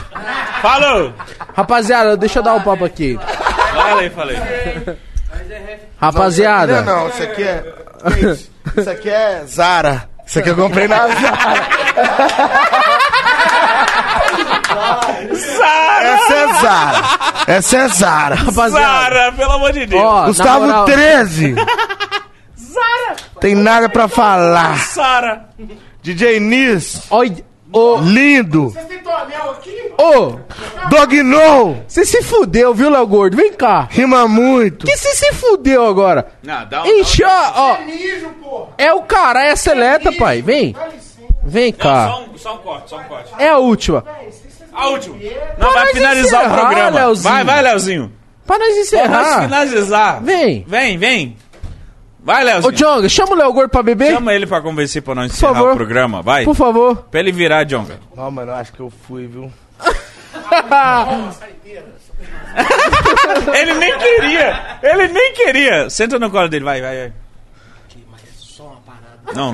Falou! 0.63 1.13
Rapaziada, 1.55 2.17
deixa 2.17 2.39
eu 2.39 2.43
dar 2.43 2.55
um 2.55 2.61
papo 2.61 2.85
aqui. 2.85 3.19
Falei, 3.75 4.11
falei. 4.11 4.39
Rapaziada. 6.01 6.83
Não, 6.83 6.97
não, 7.01 7.09
isso 7.09 7.23
aqui 7.23 7.43
é. 7.43 7.65
Isso 8.77 8.91
aqui 8.91 9.09
é 9.09 9.45
Zara. 9.47 10.09
Isso 10.27 10.39
aqui 10.39 10.49
eu 10.51 10.57
comprei 10.57 10.89
na 10.89 11.07
Zara. 11.09 11.67
Sara! 15.35 16.09
Essa 16.09 16.35
é 16.35 16.53
Zara. 16.61 17.03
Essa 17.47 17.77
é 17.77 17.89
Zara. 17.89 18.35
Rapaziada. 18.35 18.87
Sara, 18.87 19.33
pelo 19.33 19.53
amor 19.53 19.73
de 19.73 19.87
Deus! 19.87 20.03
Ó, 20.03 20.21
na 20.21 20.27
Gustavo 20.27 20.67
moral, 20.67 20.85
13. 20.85 21.55
Tem 23.41 23.55
nada 23.55 23.89
pra 23.89 24.09
falar. 24.09 24.79
Sara! 24.79 25.49
DJ 26.03 26.39
Nis. 26.41 27.03
Oi, 27.11 27.45
ô, 27.73 27.99
Lindo. 28.01 28.71
Vocês 28.71 28.87
têm 28.87 28.99
tonel 28.99 29.51
aqui? 29.51 29.93
ô, 29.99 30.39
Dog 30.89 31.23
No. 31.23 31.77
você 31.89 32.05
se 32.05 32.23
fudeu, 32.23 32.73
viu, 32.75 32.89
Léo 32.91 33.07
Gordo? 33.07 33.37
Vem 33.37 33.53
cá. 33.53 33.89
Rima 33.91 34.27
muito. 34.29 34.87
Que 34.87 34.97
você 34.97 35.13
se 35.15 35.33
fudeu 35.33 35.87
agora? 35.87 36.29
Não, 36.43 36.67
dá 36.67 36.83
um. 36.83 36.87
Enche, 36.87 37.25
ó. 37.25 37.77
É 38.79 38.93
o 38.93 39.03
cara, 39.03 39.45
é 39.45 39.51
a 39.53 39.57
seleta, 39.57 40.13
pai. 40.13 40.43
Vem. 40.43 40.73
Dá 40.73 40.87
licença. 40.87 41.07
Vem 41.45 41.73
Só 41.73 41.79
cá. 41.79 42.17
um, 42.19 42.39
só 42.39 42.55
um 42.55 42.59
corte, 42.59 42.91
só 42.91 42.99
um 42.99 43.05
corte. 43.05 43.33
É 43.39 43.49
a 43.49 43.59
última. 43.59 44.05
A 44.73 44.89
última. 44.89 45.17
Não, 45.59 45.73
vai 45.73 45.87
finalizar 45.93 46.43
o 46.43 46.47
encerrar, 46.47 46.61
programa. 46.67 46.99
Leozinho. 46.99 47.35
Vai, 47.35 47.45
vai, 47.45 47.63
Leozinho. 47.63 48.13
Pra 48.47 48.59
nós 48.59 48.69
Pra 48.69 48.77
nós 48.77 48.87
encerrar. 48.87 49.43
finalizar. 49.43 50.23
Vem. 50.23 50.65
Vem, 50.69 50.99
vem. 50.99 51.37
Vai, 52.27 52.43
Ô, 52.43 52.47
Leozinho. 52.47 52.73
Jonga, 52.73 53.09
chama 53.09 53.33
o 53.35 53.37
Léo 53.37 53.53
Gordo 53.53 53.71
pra 53.71 53.85
beber. 53.85 54.13
Chama 54.13 54.35
ele 54.35 54.49
pra 54.49 54.61
convencer 54.61 55.01
pra 55.01 55.15
nós 55.15 55.33
encerrar 55.33 55.55
favor. 55.55 55.73
o 55.73 55.77
programa, 55.77 56.23
vai. 56.23 56.45
Por 56.45 56.57
favor. 56.57 56.97
Pra 57.09 57.21
ele 57.21 57.31
virar, 57.31 57.63
Jonga. 57.63 58.01
Não, 58.17 58.29
mano, 58.33 58.51
eu 58.51 58.57
acho 58.57 58.73
que 58.73 58.81
eu 58.81 58.93
fui, 59.07 59.29
viu? 59.29 59.53
Ele 63.55 63.75
nem 63.75 63.99
queria. 63.99 64.79
Ele 64.83 65.09
nem 65.09 65.33
queria. 65.35 65.91
Senta 65.91 66.19
no 66.19 66.31
colo 66.31 66.49
dele, 66.49 66.65
vai, 66.65 66.81
vai, 66.81 66.97
vai. 66.97 67.13
Não. 69.35 69.53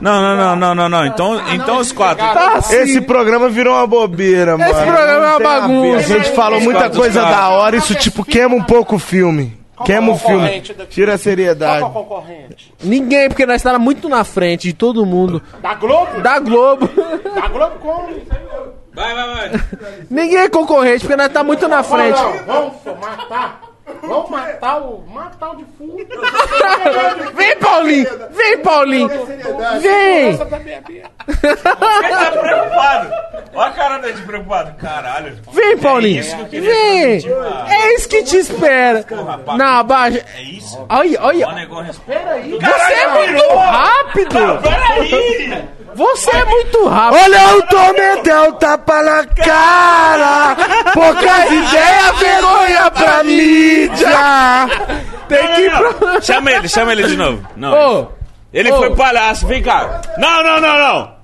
Não, 0.00 0.22
não, 0.22 0.36
não, 0.36 0.56
não, 0.56 0.74
não, 0.74 0.88
não. 0.88 1.06
Então, 1.06 1.52
então 1.52 1.78
os 1.78 1.92
quatro. 1.92 2.24
Tá 2.24 2.54
assim. 2.54 2.74
Esse 2.76 3.00
programa 3.02 3.48
virou 3.48 3.74
uma 3.74 3.86
bobeira, 3.86 4.58
mano. 4.58 4.74
programa 4.74 5.10
é 5.10 5.18
uma 5.18 5.38
bagunça. 5.38 5.98
A 5.98 6.18
gente 6.18 6.30
falou 6.32 6.60
muita 6.60 6.90
coisa 6.90 7.22
da 7.22 7.48
hora, 7.50 7.76
isso 7.76 7.94
tipo 7.94 8.24
queima 8.24 8.54
um 8.54 8.62
pouco 8.62 8.96
o 8.96 8.98
filme. 8.98 9.63
Queima 9.84 10.12
o 10.12 10.18
filme. 10.18 10.34
concorrente 10.36 10.74
daqui? 10.74 10.90
Tira 10.92 11.14
a 11.14 11.16
Qual 11.16 11.18
que 11.18 11.28
é 11.28 11.30
seriedade. 11.32 11.82
o 11.84 11.90
concorrente? 11.90 12.74
Ninguém, 12.82 13.28
porque 13.28 13.44
nós 13.46 13.62
tá 13.62 13.78
muito 13.78 14.08
na 14.08 14.22
frente 14.24 14.68
de 14.68 14.72
todo 14.74 15.04
mundo. 15.04 15.42
Da 15.60 15.74
Globo? 15.74 16.20
Da 16.20 16.38
Globo. 16.38 16.88
Da 17.34 17.48
Globo 17.48 17.78
como? 17.80 18.08
Vai, 18.94 19.12
vai, 19.14 19.34
vai. 19.50 19.60
Ninguém 20.08 20.38
é 20.38 20.48
concorrente, 20.48 21.00
porque 21.00 21.16
nós 21.16 21.32
tá 21.32 21.42
muito 21.42 21.66
na 21.66 21.82
frente. 21.82 22.20
Não, 22.20 22.44
vamos 22.46 23.00
matar. 23.00 23.60
Vamos 24.06 24.30
matar 24.30 24.80
o. 24.80 25.04
Matar 25.06 25.50
o 25.50 25.56
defunto. 25.56 26.06
Vem, 27.34 27.56
Paulinho! 27.58 28.06
Vem, 28.30 28.58
Paulinho! 28.58 29.08
Vem! 29.80 30.32
Vida. 30.32 31.10
Ele 31.42 31.56
tá 31.56 32.30
preocupado. 32.32 33.12
Olha 33.54 33.68
a 33.68 33.72
cara 33.72 33.98
dele 33.98 34.14
de 34.14 34.22
preocupado. 34.22 34.74
Caralho. 34.76 35.38
Vem, 35.52 35.78
Paulinho! 35.78 36.20
isso 36.20 36.36
que 36.36 36.42
eu 36.42 36.46
queria 36.48 36.70
Vem! 36.70 37.20
transmitir, 37.20 37.36
mano. 37.36 37.68
É 37.68 37.94
isso 37.94 38.08
que 38.08 38.22
te 38.24 38.36
espera! 38.36 39.04
rapaz. 39.24 39.58
Não, 39.58 39.66
abaixa. 39.66 40.24
É 40.36 40.42
isso? 40.42 40.86
Olha, 40.88 41.22
olha. 41.22 41.48
Ó, 41.48 41.52
negócio 41.52 41.84
responde. 41.84 42.58
Você 42.58 42.92
é 42.92 43.08
muito 43.08 43.48
rápido! 43.54 44.62
Peraí! 44.62 45.68
Você 45.94 46.30
é 46.30 46.44
muito 46.44 46.88
rápido! 46.88 47.22
Olha 47.22 47.56
o 47.56 47.62
Tomedão, 47.62 48.52
tapa 48.52 49.02
na 49.02 49.24
cara! 49.26 50.56
Poucas 50.92 51.50
ideias, 51.50 52.18
vergonha 52.18 52.90
pra 52.90 53.22
mídia! 53.24 54.08
Tem 55.28 55.46
que 55.54 55.60
ir 55.62 55.70
pra... 55.70 56.20
Chama 56.20 56.50
ele, 56.52 56.68
chama 56.68 56.92
ele 56.92 57.04
de 57.04 57.16
novo. 57.16 57.46
Não. 57.56 57.72
Ô, 58.02 58.06
ele 58.52 58.70
ô. 58.72 58.76
foi 58.76 58.94
palhaço, 58.94 59.46
vem 59.46 59.62
cá. 59.62 60.00
Não, 60.18 60.42
não, 60.42 60.60
não, 60.60 60.78
não. 60.78 61.14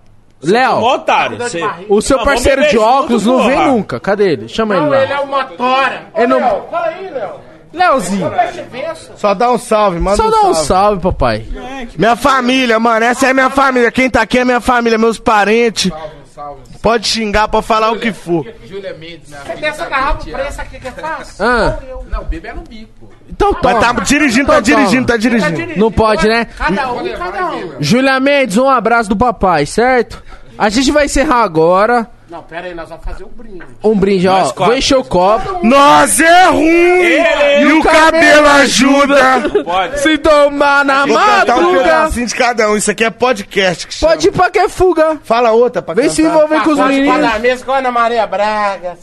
Um 0.42 0.50
Léo, 0.50 0.82
otário. 0.82 1.36
Você... 1.36 1.60
o 1.88 2.00
seu 2.00 2.16
Não, 2.16 2.24
parceiro 2.24 2.66
de 2.68 2.78
óculos 2.78 3.26
não 3.26 3.42
vem 3.46 3.56
porra. 3.58 3.66
nunca. 3.66 4.00
Cadê 4.00 4.32
ele? 4.32 4.48
Chama 4.48 4.74
ele 4.76 4.86
Não, 4.86 4.94
ele 4.94 5.12
lá. 5.12 5.18
é 5.18 5.20
uma 5.22 5.44
tora. 5.44 6.02
Ele 6.16 6.26
não- 6.28 6.38
Léo, 6.38 6.62
Fala 6.70 6.86
aí, 6.86 7.10
Léo. 7.10 7.49
Atenção. 7.72 9.16
Só 9.16 9.34
dá 9.34 9.50
um 9.50 9.58
salve, 9.58 9.98
manda 10.00 10.16
só 10.16 10.26
um 10.26 10.30
dá 10.30 10.36
um 10.38 10.54
salve. 10.54 10.66
salve, 10.66 11.02
papai. 11.02 11.46
Minha 11.96 12.16
família, 12.16 12.78
mano, 12.78 13.04
essa 13.04 13.28
é 13.28 13.32
minha 13.32 13.50
família. 13.50 13.90
Quem 13.90 14.10
tá 14.10 14.22
aqui 14.22 14.38
é 14.38 14.44
minha 14.44 14.60
família, 14.60 14.98
meus 14.98 15.18
parentes. 15.18 15.90
Pode 16.80 17.06
xingar, 17.06 17.48
pode 17.48 17.66
falar 17.66 17.90
o 17.92 17.98
que 17.98 18.12
for. 18.12 18.46
Júlia 18.64 18.94
Mendes, 18.94 19.28
minha 19.28 19.40
Você 19.42 19.52
tem 19.52 19.68
essa 19.68 19.84
tá 19.84 19.90
garrafa 19.90 20.30
presa 20.30 20.62
aqui 20.62 20.80
que 20.80 20.88
é 20.88 20.92
fácil? 20.92 21.44
Ah, 21.44 21.78
Não, 22.10 22.24
bebê 22.24 22.48
é 22.48 22.54
no 22.54 22.62
bico. 22.62 23.10
então 23.28 23.52
Mas 23.62 23.78
tá 23.78 23.88
toma. 23.88 24.00
dirigindo, 24.00 24.46
tá 24.46 24.58
Então 24.58 24.62
toma. 24.64 24.76
dirigindo, 24.86 25.06
tá 25.06 25.16
dirigindo. 25.18 25.78
Não 25.78 25.92
pode, 25.92 26.26
né? 26.26 26.46
Cada 26.56 26.92
um, 26.92 27.08
cada 27.12 27.46
um. 27.54 27.72
Júlia 27.80 28.18
Mendes, 28.18 28.56
um 28.56 28.68
abraço 28.70 29.10
do 29.10 29.16
papai, 29.16 29.66
certo? 29.66 30.22
A 30.56 30.70
gente 30.70 30.90
vai 30.90 31.04
encerrar 31.04 31.42
agora. 31.42 32.08
Não, 32.30 32.42
pera 32.44 32.66
aí, 32.68 32.74
nós 32.74 32.88
vamos 32.88 33.04
fazer 33.04 33.24
um 33.24 33.28
brinde. 33.28 33.64
Um 33.82 33.98
brinde, 33.98 34.28
ó. 34.28 34.44
Vou 34.54 34.74
encher 34.76 34.96
o 34.96 35.02
copo. 35.04 35.66
Nós 35.66 36.20
é 36.20 36.44
ruim! 36.46 36.62
Ele, 36.64 37.68
E 37.68 37.72
o 37.72 37.82
cabelo 37.82 38.46
ajuda! 38.48 39.50
Pode. 39.64 40.00
Se 40.00 40.16
tomar 40.18 40.84
na 40.84 41.06
Vou 41.06 41.16
cantar 41.18 41.58
um 41.58 41.62
madruga. 41.62 41.78
pedacinho 41.82 42.26
de 42.26 42.34
cada 42.34 42.70
um. 42.70 42.76
Isso 42.76 42.90
aqui 42.90 43.04
é 43.04 43.10
podcast 43.10 43.86
que 43.86 43.94
chama. 43.94 44.12
Pode 44.12 44.28
ir 44.28 44.32
pra 44.32 44.48
que 44.50 44.68
fuga. 44.68 45.18
Fala 45.24 45.50
outra 45.50 45.82
pra 45.82 45.94
Vem 45.94 46.08
se 46.08 46.22
cantar. 46.22 46.36
envolver 46.36 46.62
com 46.62 46.70
os 46.70 46.78
meninos. 46.78 47.20
da 47.20 47.38
mesa 47.40 47.64
com 47.64 47.72
a 47.72 47.78
Ana 47.78 47.90
Maria 47.90 48.26
Braga. 48.26 48.96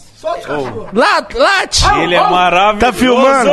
Late, 0.93 1.37
late. 1.37 1.85
Ele 2.01 2.15
é 2.15 2.21
maravilhoso. 2.21 2.79
Tá 2.79 2.93
filmando? 2.93 3.49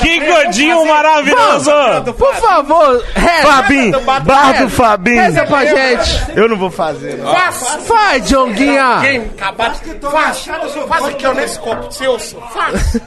Que 0.00 0.20
fazer- 0.20 0.84
maravilhoso. 0.86 1.70
Por 2.16 2.34
favor, 2.36 3.04
reza. 3.14 3.42
Fabinho, 3.48 4.00
bar 4.00 4.52
do 4.62 4.68
Fabinho. 4.70 5.22
Reza 5.22 5.44
pra 5.46 5.64
gente. 5.64 6.24
Eu 6.36 6.48
não 6.48 6.56
vou 6.56 6.70
fazer, 6.70 7.18
não. 7.18 7.32
Quem 9.00 9.16
acabar 9.36 9.70
de... 9.70 9.80
Faz. 10.10 10.46
Faz 10.88 11.04
aqui, 11.06 11.26
ó, 11.26 11.34
nesse 11.34 11.58
copo 11.58 11.90
seu. 11.92 12.18
Faz. 12.18 13.00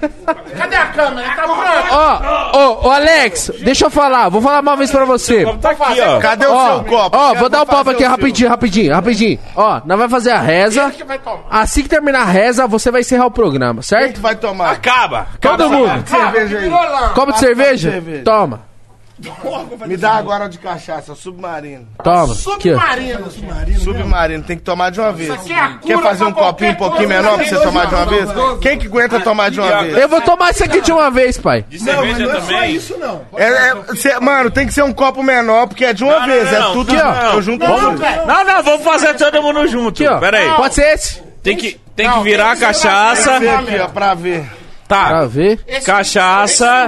Cadê 0.57 0.75
a 0.75 0.85
câmera? 0.87 1.27
Tá 1.35 1.43
pronto. 1.43 1.61
Ó, 1.91 2.19
ó, 2.53 2.87
ô 2.87 2.91
Alex, 2.91 3.51
deixa 3.63 3.85
eu 3.85 3.89
falar. 3.89 4.29
Vou 4.29 4.41
falar 4.41 4.59
uma 4.61 4.75
vez 4.75 4.91
pra 4.91 5.05
você. 5.05 5.45
Tá 5.61 5.71
aqui, 5.71 6.01
ó. 6.01 6.19
Cadê 6.19 6.45
o 6.47 6.49
seu 6.65 6.83
copo? 6.83 7.17
ó, 7.17 7.33
vou 7.35 7.49
dar 7.49 7.61
o 7.61 7.65
papo 7.65 7.91
aqui 7.91 8.03
rapidinho, 8.03 8.49
rapidinho, 8.49 8.93
rapidinho. 8.93 9.39
Ó, 9.55 9.81
nós 9.85 9.97
vai 9.97 10.09
fazer 10.09 10.31
a 10.31 10.39
reza. 10.41 10.91
que 10.91 11.03
vai 11.03 11.19
tomar. 11.19 11.43
Assim 11.49 11.83
que 11.83 11.89
terminar 11.89 12.21
a 12.21 12.25
reza, 12.25 12.67
você 12.79 12.91
vai 12.91 13.01
encerrar 13.01 13.25
o 13.27 13.31
programa, 13.31 13.81
certo? 13.81 14.03
Quem 14.05 14.13
que 14.13 14.19
vai 14.19 14.35
tomar? 14.35 14.71
Acaba. 14.71 15.27
Todo 15.39 15.69
mundo. 15.69 16.07
Cerveja 16.07 16.57
aí. 16.59 16.69
Copo 17.13 17.31
de 17.31 17.39
cerveja? 17.39 17.91
cerveja. 17.91 18.23
Toma. 18.23 18.73
Me 19.85 19.95
dá 19.95 20.13
agora 20.13 20.49
de 20.49 20.57
cachaça, 20.57 21.13
submarino. 21.15 21.87
Toma. 22.03 22.23
Ó. 22.23 22.35
Submarino. 22.35 23.31
Submarino, 23.79 24.43
tem 24.43 24.57
que 24.57 24.63
tomar 24.63 24.89
de 24.89 24.99
uma 24.99 25.13
vez. 25.13 25.29
aqui 25.29 25.53
é 25.53 25.59
a 25.59 25.77
Quer 25.77 25.99
fazer 26.01 26.23
um 26.25 26.31
copinho 26.31 26.71
um 26.71 26.75
pouquinho 26.75 27.07
coisa, 27.07 27.21
menor 27.21 27.35
pra 27.37 27.45
você 27.45 27.59
tomar 27.61 27.85
de 27.85 27.95
uma 27.95 28.05
vez? 28.05 28.29
Quem 28.59 28.77
que 28.79 28.87
aguenta 28.87 29.19
tomar 29.19 29.51
de 29.51 29.59
uma 29.61 29.83
vez? 29.83 29.97
Eu 29.97 30.09
vou 30.09 30.19
tomar 30.21 30.49
isso 30.51 30.63
aqui 30.63 30.81
de 30.81 30.91
uma 30.91 31.09
vez, 31.11 31.37
pai. 31.37 31.63
De 31.69 31.79
cerveja 31.79 32.27
também? 32.27 32.79
É, 33.35 33.43
é, 33.45 33.95
cê- 33.95 34.19
mano, 34.19 34.49
tem 34.49 34.65
que 34.65 34.73
ser 34.73 34.83
um 34.83 34.91
copo 34.91 35.21
menor, 35.23 35.67
porque 35.67 35.85
é 35.85 35.93
de 35.93 36.03
uma 36.03 36.19
Não, 36.19 36.25
vez, 36.25 36.51
não, 36.51 36.57
é 36.57 36.59
não. 36.59 36.73
tudo 36.73 36.91
Aqui, 36.93 37.01
ó. 37.01 37.33
eu 37.35 37.41
junto 37.41 37.65
Não, 37.65 37.81
não. 37.81 37.93
Não, 37.93 38.43
não, 38.43 38.63
vamos 38.63 38.83
fazer 38.83 39.13
todo 39.13 39.41
mundo 39.41 39.65
junto. 39.67 40.03
Aqui, 40.03 40.07
ó. 40.07 40.19
Pera 40.19 40.37
aí. 40.39 40.49
Pode 40.55 40.73
ser 40.73 40.93
esse? 40.93 41.32
Tem 41.43 41.55
que, 41.57 41.79
tem 41.95 42.07
Não, 42.07 42.19
que 42.19 42.23
virar 42.23 42.51
a 42.53 42.55
tem 42.55 42.67
que 42.67 42.73
ser 42.73 42.87
cachaça. 42.87 43.39
Vê 43.39 43.49
aqui, 43.49 43.77
ó, 43.79 43.87
pra 43.89 44.13
ver. 44.13 44.45
Pra 44.87 45.09
Tá. 45.09 45.25
ver. 45.25 45.59
Cachaça. 45.83 46.87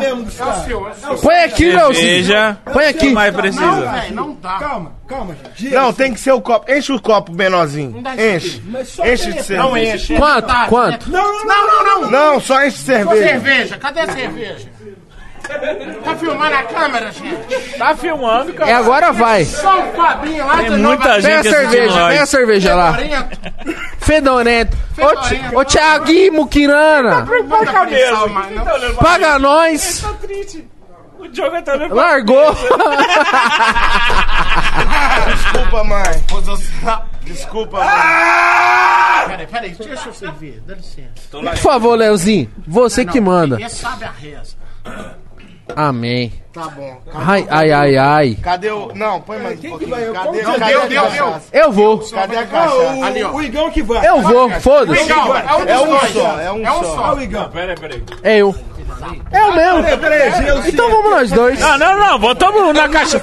Põe 1.21 1.35
aqui, 1.43 1.65
Leozinho. 1.71 1.95
cerveja. 1.95 2.57
Põe 2.71 2.85
O 2.85 2.89
aqui. 2.89 2.99
que 2.99 3.09
mais 3.09 3.33
Não, 3.33 3.41
precisa? 3.41 3.91
velho, 3.91 4.15
não 4.15 4.33
dá. 4.35 4.57
Calma, 4.59 4.91
calma, 5.07 5.35
gente. 5.57 5.73
Não, 5.73 5.91
tem 5.93 6.13
que 6.13 6.19
ser 6.19 6.31
o 6.33 6.41
copo. 6.41 6.71
Enche 6.71 6.91
o 6.93 7.01
copo 7.01 7.31
menorzinho. 7.33 8.01
dá 8.01 8.13
isso 8.15 8.23
Enche. 8.47 8.63
Mas 8.67 8.87
só 8.89 9.05
Enche 9.05 9.25
de 9.25 9.31
telefone. 9.33 9.57
Não 9.57 9.73
cerveja. 9.73 9.95
enche. 9.95 10.15
Quanto? 10.17 10.53
Quanto? 10.69 11.09
Não, 11.09 11.23
não, 11.33 11.45
não. 11.45 11.45
Não, 11.45 11.83
não, 11.83 12.01
não. 12.01 12.11
Não, 12.33 12.39
só 12.39 12.63
enche 12.63 12.77
de 12.77 12.83
Só 12.83 12.83
cerveja. 12.83 13.27
cerveja. 13.27 13.77
Cadê 13.77 13.99
a 14.01 14.07
cerveja? 14.11 14.69
Tá 16.03 16.15
filmando 16.15 16.55
a 16.55 16.63
câmera, 16.63 17.11
gente? 17.11 17.77
Tá 17.77 17.95
filmando, 17.95 18.53
cara. 18.53 18.69
É 18.69 18.73
agora 18.73 19.11
vai. 19.11 19.45
Só 19.45 19.79
o 19.79 19.91
Fabinho 19.93 20.45
lá 20.45 20.57
Tem 20.57 20.71
de 20.71 20.77
muita 20.77 21.07
Nova 21.07 21.21
gente 21.21 21.31
Pega 21.35 21.39
a 21.39 21.43
cerveja, 21.53 22.07
pega 22.07 22.23
a 22.23 22.25
cerveja 22.25 22.75
lá. 22.75 22.93
Fedorento. 23.99 24.77
Fedorento. 24.93 25.53
Ô. 25.53 25.59
Ô, 25.59 25.65
Thiaguinho 25.65 26.33
Muquirana. 26.33 27.25
Manda 27.25 27.71
cabelo. 27.71 28.29
Mas 28.29 28.51
não. 28.55 28.95
Paga 28.95 29.39
nós. 29.39 30.01
Tá 30.01 30.13
triste. 30.21 30.67
O 31.17 31.27
Diogo 31.27 31.61
tá 31.63 31.73
olhando 31.73 31.95
Largou. 31.95 32.55
Desculpa, 35.33 35.83
mãe. 35.83 36.23
Desculpa, 37.21 37.77
mãe. 37.77 37.87
Peraí, 39.27 39.47
peraí, 39.47 39.71
deixa 39.71 40.09
eu 40.09 40.13
servir. 40.13 40.61
Dá 40.67 40.75
licença. 40.75 41.09
Por 41.31 41.57
favor, 41.57 41.95
Leozinho. 41.95 42.51
Você 42.67 43.05
que 43.05 43.19
manda. 43.19 43.59
Esse 43.59 43.77
sabe 43.77 44.05
a 44.05 44.11
reza. 44.11 44.55
Amém. 45.75 46.31
Tá 46.53 46.67
bom. 46.69 46.97
Ai, 47.13 47.45
ai, 47.49 47.71
ai, 47.71 47.97
ai. 47.97 48.37
Cadê 48.41 48.69
o. 48.71 48.91
Não, 48.93 49.19
põe 49.21 49.39
mais 49.39 49.57
um 49.57 49.61
Quem 49.61 49.61
que 49.61 49.69
pouquinho. 49.69 49.89
vai? 49.91 50.07
Eu 50.07 50.13
Cadê, 50.13 50.39
cadê 50.41 50.65
Deu, 50.71 50.81
a 50.81 50.85
deu, 50.87 51.01
cachaça? 51.03 51.41
Eu 51.51 51.71
vou. 51.71 51.97
Cadê 51.99 52.35
a 52.37 52.39
Ah, 52.41 52.45
cachaça? 52.45 52.75
o, 52.77 53.03
Ali, 53.03 53.23
ó. 53.23 53.31
o 53.31 53.41
Igão 53.41 53.71
que 53.71 53.81
vai. 53.83 54.07
Eu 54.07 54.21
vou. 54.21 54.49
Foda-se. 54.61 55.11
É 55.11 55.15
um 55.15 55.35
É 55.67 55.79
um 55.79 55.99
só, 56.07 56.39
é 56.39 56.51
um 56.51 56.65
É 56.65 56.71
um 56.71 56.83
só. 56.83 56.95
só. 56.95 57.15
o 57.15 57.21
Igão. 57.21 57.49
Peraí, 57.49 57.75
peraí. 57.75 58.03
É 58.23 58.37
eu. 58.37 58.55
É 59.31 59.43
o 59.43 59.55
mesmo. 59.55 59.97
peraí, 59.97 60.31
Gelsi. 60.43 60.69
Então 60.69 60.89
vamos 60.89 61.11
nós 61.11 61.31
dois. 61.31 61.59
Não, 61.59 61.77
não, 61.77 61.99
não. 61.99 62.19
Botamos 62.19 62.73
na 62.73 62.87
caixa. 62.89 63.21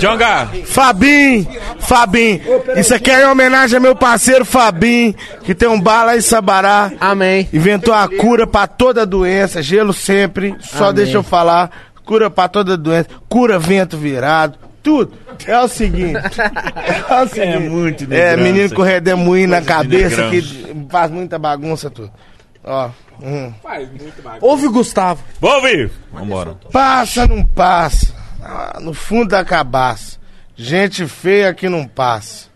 Jonga, 0.00 0.48
Fabim, 0.64 1.46
Fabim, 1.80 2.40
isso 2.76 2.94
aqui 2.94 3.10
é 3.10 3.22
em 3.22 3.26
homenagem 3.26 3.76
ao 3.76 3.82
meu 3.82 3.94
parceiro 3.94 4.44
Fabim, 4.44 5.14
que 5.44 5.54
tem 5.54 5.68
um 5.68 5.80
bar 5.80 6.04
lá 6.04 6.16
em 6.16 6.20
Sabará. 6.20 6.92
Amém. 7.00 7.48
Inventou 7.52 7.94
a 7.94 8.08
cura 8.08 8.46
pra 8.46 8.66
toda 8.66 9.06
doença, 9.06 9.62
gelo 9.62 9.92
sempre, 9.92 10.54
só 10.60 10.84
Amém. 10.84 10.94
deixa 10.96 11.16
eu 11.16 11.22
falar, 11.22 11.70
cura 12.04 12.30
pra 12.30 12.48
toda 12.48 12.76
doença, 12.76 13.08
cura 13.28 13.58
vento 13.58 13.96
virado, 13.96 14.58
tudo. 14.82 15.12
É 15.46 15.58
o 15.58 15.66
seguinte, 15.66 16.20
é 17.10 17.22
o 17.22 17.28
seguinte, 17.28 17.68
muito 17.68 18.06
é 18.12 18.36
menino 18.36 18.72
com 18.74 18.82
redemoinho 18.82 19.48
na 19.48 19.60
cabeça 19.62 20.28
que 20.30 20.42
faz 20.88 21.10
muita 21.10 21.38
bagunça 21.38 21.90
tudo. 21.90 22.12
Ó, 22.64 22.90
hum. 23.22 23.52
Ouve 24.40 24.66
o 24.66 24.72
Gustavo. 24.72 25.22
vou 25.40 25.54
ouvir. 25.56 25.90
Vambora. 26.12 26.56
passa, 26.72 27.26
não 27.26 27.44
passa, 27.44 28.14
Ah, 28.42 28.78
no 28.80 28.92
fundo 28.94 29.28
da 29.30 29.44
cabaça, 29.44 30.18
gente 30.56 31.06
feia 31.06 31.52
que 31.54 31.68
não 31.68 31.86
passa. 31.86 32.48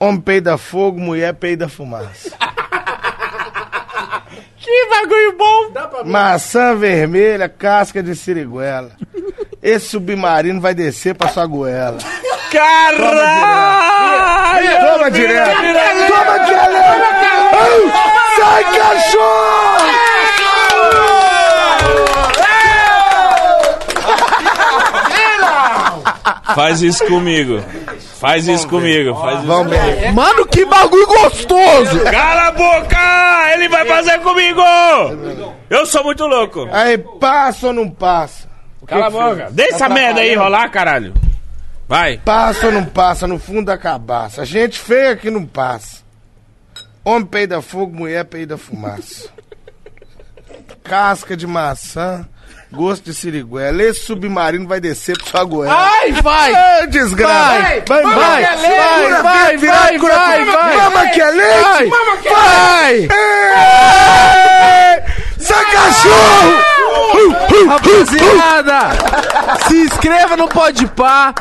Homem 0.00 0.20
peida 0.20 0.56
fogo, 0.56 1.00
mulher 1.00 1.34
peida 1.34 1.68
fumaça. 1.68 2.30
Que 4.60 4.86
bagulho 4.90 5.36
bom. 5.38 6.04
Maçã 6.04 6.76
vermelha, 6.76 7.48
casca 7.48 8.02
de 8.02 8.14
siriguela. 8.14 8.90
Esse 9.68 9.90
submarino 9.90 10.62
vai 10.62 10.74
descer 10.74 11.14
pra 11.14 11.28
sua 11.28 11.44
goela. 11.44 11.98
Caralho. 12.50 13.18
Toma 14.80 15.10
direto! 15.10 15.56
Toma 16.08 16.38
direto! 16.46 16.74
Ai, 17.52 17.92
Sai, 18.36 18.64
cachorro! 18.64 19.88
Faz 26.54 26.80
isso 26.80 27.04
comigo. 27.06 27.62
Faz 28.18 28.48
isso 28.48 28.66
comigo. 28.68 29.14
Faz 29.20 29.38
isso. 29.38 29.46
Vamos 29.46 29.70
ver. 29.70 30.12
Mano, 30.12 30.46
que 30.46 30.64
bagulho 30.64 31.06
gostoso. 31.06 32.00
Cala 32.10 32.48
a 32.48 32.52
boca! 32.52 33.52
Ele 33.52 33.68
vai 33.68 33.84
fazer 33.84 34.18
comigo! 34.20 34.62
Eu 35.68 35.84
sou 35.84 36.02
muito 36.04 36.26
louco. 36.26 36.66
Aí, 36.72 36.96
passa 37.20 37.66
ou 37.66 37.74
não 37.74 37.90
passa? 37.90 38.47
Cala 38.88 39.06
a 39.06 39.10
boca. 39.10 39.48
Deixa 39.50 39.70
tá 39.70 39.76
essa 39.76 39.88
merda 39.88 40.20
aí 40.20 40.34
rolar, 40.34 40.68
caralho. 40.70 41.14
Vai. 41.86 42.18
Passa 42.24 42.66
ou 42.66 42.72
não 42.72 42.84
passa 42.84 43.26
no 43.26 43.38
fundo 43.38 43.66
da 43.66 43.78
cabaça? 43.78 44.44
Gente 44.44 44.78
feia 44.78 45.16
que 45.16 45.30
não 45.30 45.46
passa. 45.46 45.98
Homem 47.04 47.26
peida 47.26 47.62
fogo, 47.62 47.94
mulher 47.94 48.24
peida 48.24 48.58
fumaça. 48.58 49.28
Casca 50.84 51.36
de 51.36 51.46
maçã, 51.46 52.26
gosto 52.72 53.04
de 53.04 53.14
sirigué. 53.14 53.70
Esse 53.82 54.00
submarino 54.00 54.66
vai 54.66 54.80
descer 54.80 55.16
pro 55.16 55.28
sua 55.28 55.44
goela. 55.44 55.74
Ai, 55.74 56.12
vai! 56.12 56.86
Desgraça! 56.88 57.58
Vai, 57.58 57.80
vai, 57.82 58.02
vai! 58.02 58.14
Vai, 58.14 58.42
é 58.42 58.56
vai, 58.56 59.58
vai, 59.58 59.98
vai, 59.98 60.44
vai! 60.44 60.76
Mama 60.76 61.06
que 61.08 61.20
é 61.20 61.30
leite! 61.30 61.62
Vai! 61.62 61.86
É 61.86 61.90
vai! 61.90 62.28
Vai, 62.28 62.28
vai! 62.28 63.08
Vai! 63.08 63.08
Vai! 63.08 63.88
cachorro! 65.88 66.77
Rapaziada, 67.66 68.90
se 69.68 69.74
inscreva 69.82 70.36
no 70.36 70.48
Podpah. 70.48 71.34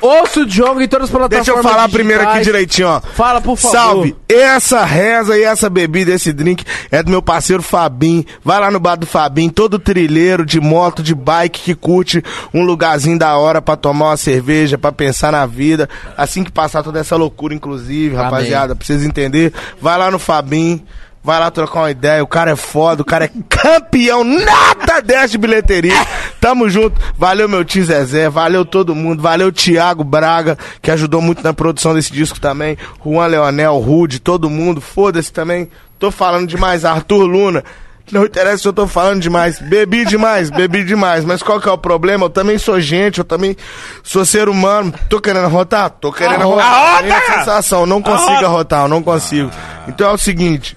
Ouça 0.00 0.40
o 0.40 0.46
Diogo 0.46 0.80
em 0.80 0.88
todas 0.88 1.04
as 1.06 1.10
plataformas 1.10 1.46
Deixa 1.46 1.58
eu 1.58 1.62
falar 1.62 1.88
primeiro 1.88 2.22
aqui 2.22 2.32
digitais. 2.38 2.46
direitinho, 2.46 2.88
ó. 2.88 3.00
Fala, 3.00 3.40
por 3.40 3.56
favor. 3.56 3.76
Salve! 3.76 4.16
Essa 4.28 4.84
reza 4.84 5.36
e 5.36 5.42
essa 5.44 5.70
bebida, 5.70 6.12
esse 6.12 6.32
drink 6.32 6.64
é 6.90 7.02
do 7.02 7.10
meu 7.10 7.22
parceiro 7.22 7.62
Fabim. 7.62 8.24
Vai 8.44 8.60
lá 8.60 8.70
no 8.70 8.80
bar 8.80 8.96
do 8.96 9.06
Fabim, 9.06 9.48
todo 9.48 9.78
trilheiro 9.78 10.44
de 10.44 10.60
moto, 10.60 11.02
de 11.02 11.14
bike 11.14 11.60
que 11.60 11.74
curte 11.74 12.22
um 12.52 12.62
lugarzinho 12.64 13.18
da 13.18 13.36
hora 13.36 13.62
pra 13.62 13.76
tomar 13.76 14.06
uma 14.06 14.16
cerveja, 14.16 14.76
pra 14.76 14.92
pensar 14.92 15.32
na 15.32 15.46
vida. 15.46 15.88
Assim 16.16 16.44
que 16.44 16.50
passar 16.52 16.82
toda 16.82 17.00
essa 17.00 17.16
loucura, 17.16 17.54
inclusive, 17.54 18.14
Amém. 18.14 18.24
rapaziada, 18.24 18.74
pra 18.74 18.84
vocês 18.86 19.02
entenderem. 19.04 19.52
Vai 19.80 19.96
lá 19.98 20.10
no 20.10 20.18
Fabim. 20.18 20.84
Vai 21.24 21.40
lá 21.40 21.50
trocar 21.50 21.80
uma 21.80 21.90
ideia, 21.90 22.22
o 22.22 22.26
cara 22.26 22.50
é 22.50 22.56
foda, 22.56 23.00
o 23.00 23.04
cara 23.04 23.24
é 23.24 23.30
campeão, 23.48 24.22
nada 24.22 25.00
dessa 25.00 25.28
de 25.28 25.38
bilheteria. 25.38 25.94
Tamo 26.38 26.68
junto. 26.68 27.00
Valeu 27.16 27.48
meu 27.48 27.64
tio 27.64 27.82
Zezé, 27.82 28.28
valeu 28.28 28.62
todo 28.62 28.94
mundo, 28.94 29.22
valeu 29.22 29.50
Thiago 29.50 30.04
Braga, 30.04 30.58
que 30.82 30.90
ajudou 30.90 31.22
muito 31.22 31.42
na 31.42 31.54
produção 31.54 31.94
desse 31.94 32.12
disco 32.12 32.38
também. 32.38 32.76
Juan 33.02 33.26
Leonel, 33.26 33.78
Rude, 33.78 34.20
todo 34.20 34.50
mundo, 34.50 34.82
foda-se 34.82 35.32
também. 35.32 35.70
Tô 35.98 36.10
falando 36.10 36.46
demais, 36.46 36.84
Arthur 36.84 37.24
Luna. 37.24 37.64
Não 38.12 38.26
interessa 38.26 38.58
se 38.58 38.68
eu 38.68 38.72
tô 38.74 38.86
falando 38.86 39.22
demais. 39.22 39.58
Bebi 39.58 40.04
demais, 40.04 40.50
bebi 40.50 40.84
demais. 40.84 41.24
Mas 41.24 41.42
qual 41.42 41.58
que 41.58 41.66
é 41.66 41.72
o 41.72 41.78
problema? 41.78 42.26
Eu 42.26 42.30
também 42.30 42.58
sou 42.58 42.78
gente, 42.78 43.20
eu 43.20 43.24
também 43.24 43.56
sou 44.02 44.26
ser 44.26 44.46
humano. 44.50 44.92
Tô 45.08 45.22
querendo 45.22 45.46
arrotar? 45.46 45.88
Tô 45.88 46.12
querendo. 46.12 46.42
Arrota! 46.42 47.02
Minha 47.02 47.20
sensação, 47.22 47.86
não 47.86 48.02
consigo 48.02 48.30
Arrota! 48.30 48.46
arrotar, 48.46 48.82
eu 48.82 48.88
não 48.88 49.02
consigo. 49.02 49.50
Então 49.88 50.10
é 50.10 50.12
o 50.12 50.18
seguinte. 50.18 50.76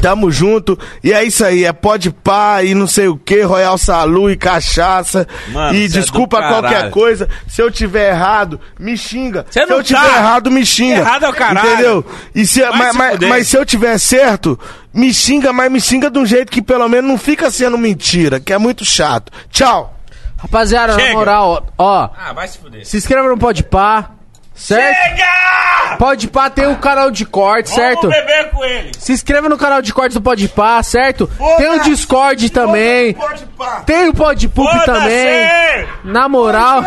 Tamo 0.00 0.30
junto, 0.30 0.78
e 1.02 1.12
é 1.12 1.24
isso 1.24 1.44
aí, 1.44 1.64
é 1.64 1.72
pode 1.72 2.10
pá 2.10 2.62
e 2.62 2.72
não 2.74 2.86
sei 2.86 3.08
o 3.08 3.16
que, 3.16 3.42
Royal 3.42 3.76
Salu 3.76 4.30
e 4.30 4.36
cachaça. 4.36 5.26
Mano, 5.48 5.74
e 5.76 5.84
é 5.84 5.88
desculpa 5.88 6.38
caralho. 6.40 6.62
qualquer 6.62 6.90
coisa, 6.90 7.28
se 7.48 7.60
eu 7.60 7.70
tiver 7.70 8.10
errado, 8.10 8.60
me 8.78 8.96
xinga. 8.96 9.44
Cê 9.50 9.66
se 9.66 9.72
eu 9.72 9.82
tiver 9.82 10.00
tá. 10.00 10.16
errado, 10.18 10.50
me 10.50 10.64
xinga. 10.64 10.98
Errado 11.00 11.24
é 11.24 11.28
o 11.28 11.32
caralho. 11.32 11.68
Entendeu? 11.72 12.04
E 12.34 12.46
se, 12.46 12.60
Vai 12.60 12.72
mas, 12.78 12.92
se 12.92 12.98
mas- 12.98 13.18
mas 13.28 13.48
se 13.48 13.56
eu 13.56 13.66
tiver 13.66 13.98
certo, 13.98 14.58
me 14.94 15.12
xinga, 15.12 15.52
mas 15.52 15.70
me 15.70 15.80
xinga 15.80 16.08
de 16.10 16.18
um 16.18 16.24
jeito 16.26 16.50
que 16.52 16.62
pelo 16.62 16.88
menos 16.88 17.10
não 17.10 17.18
fica 17.18 17.50
sendo 17.50 17.76
mentira, 17.76 18.38
que 18.38 18.52
é 18.52 18.58
muito 18.58 18.84
chato. 18.84 19.32
Tchau. 19.50 19.94
Rapaziada, 20.36 20.92
na 20.92 21.00
Chega. 21.00 21.12
moral, 21.14 21.66
ó, 21.76 22.08
Ah, 22.16 22.32
vai 22.32 22.46
se 22.46 22.58
fuder. 22.58 22.86
se 22.86 22.96
inscreva 22.96 23.28
no 23.28 23.36
Podpah, 23.36 24.10
certo? 24.58 24.96
Chega! 24.96 25.96
Podpah 25.98 26.50
tem 26.50 26.66
o 26.66 26.76
canal 26.76 27.10
de 27.10 27.24
corte, 27.24 27.70
certo? 27.70 28.02
Vamos 28.02 28.16
beber 28.16 28.50
com 28.50 28.64
ele. 28.64 28.92
Se 28.98 29.12
inscreva 29.12 29.48
no 29.48 29.56
canal 29.56 29.80
de 29.80 29.92
cortes 29.92 30.14
do 30.14 30.20
Podpah, 30.20 30.82
certo? 30.82 31.30
Tem 31.56 31.68
o 31.70 31.80
Discord 31.80 32.50
também. 32.50 33.14
Pode 33.14 33.46
pá. 33.46 33.80
Tem 33.86 34.08
o 34.08 34.14
Podpup 34.14 34.68
Foda-se! 34.68 34.86
também. 34.86 35.88
Na 36.04 36.28
moral, 36.28 36.82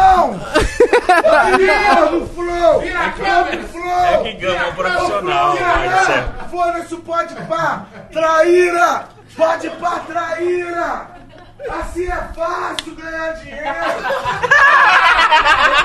do 2.12 2.28
Flow! 2.28 2.82
É 2.82 4.20
que 4.24 4.34
gama 4.34 4.68
é 4.68 4.72
profissional, 4.72 5.56
vai, 5.56 6.06
certo. 6.06 6.50
Foda-se 6.50 6.94
o 6.94 6.98
pode 7.00 7.36
pá! 7.36 7.86
Traíra! 8.12 9.06
Pode 9.36 9.70
pá, 9.72 10.02
traíra! 10.08 11.21
Assim 11.70 12.08
é 12.08 12.28
fácil 12.36 12.96
ganhar 12.96 13.34
dinheiro. 13.34 13.64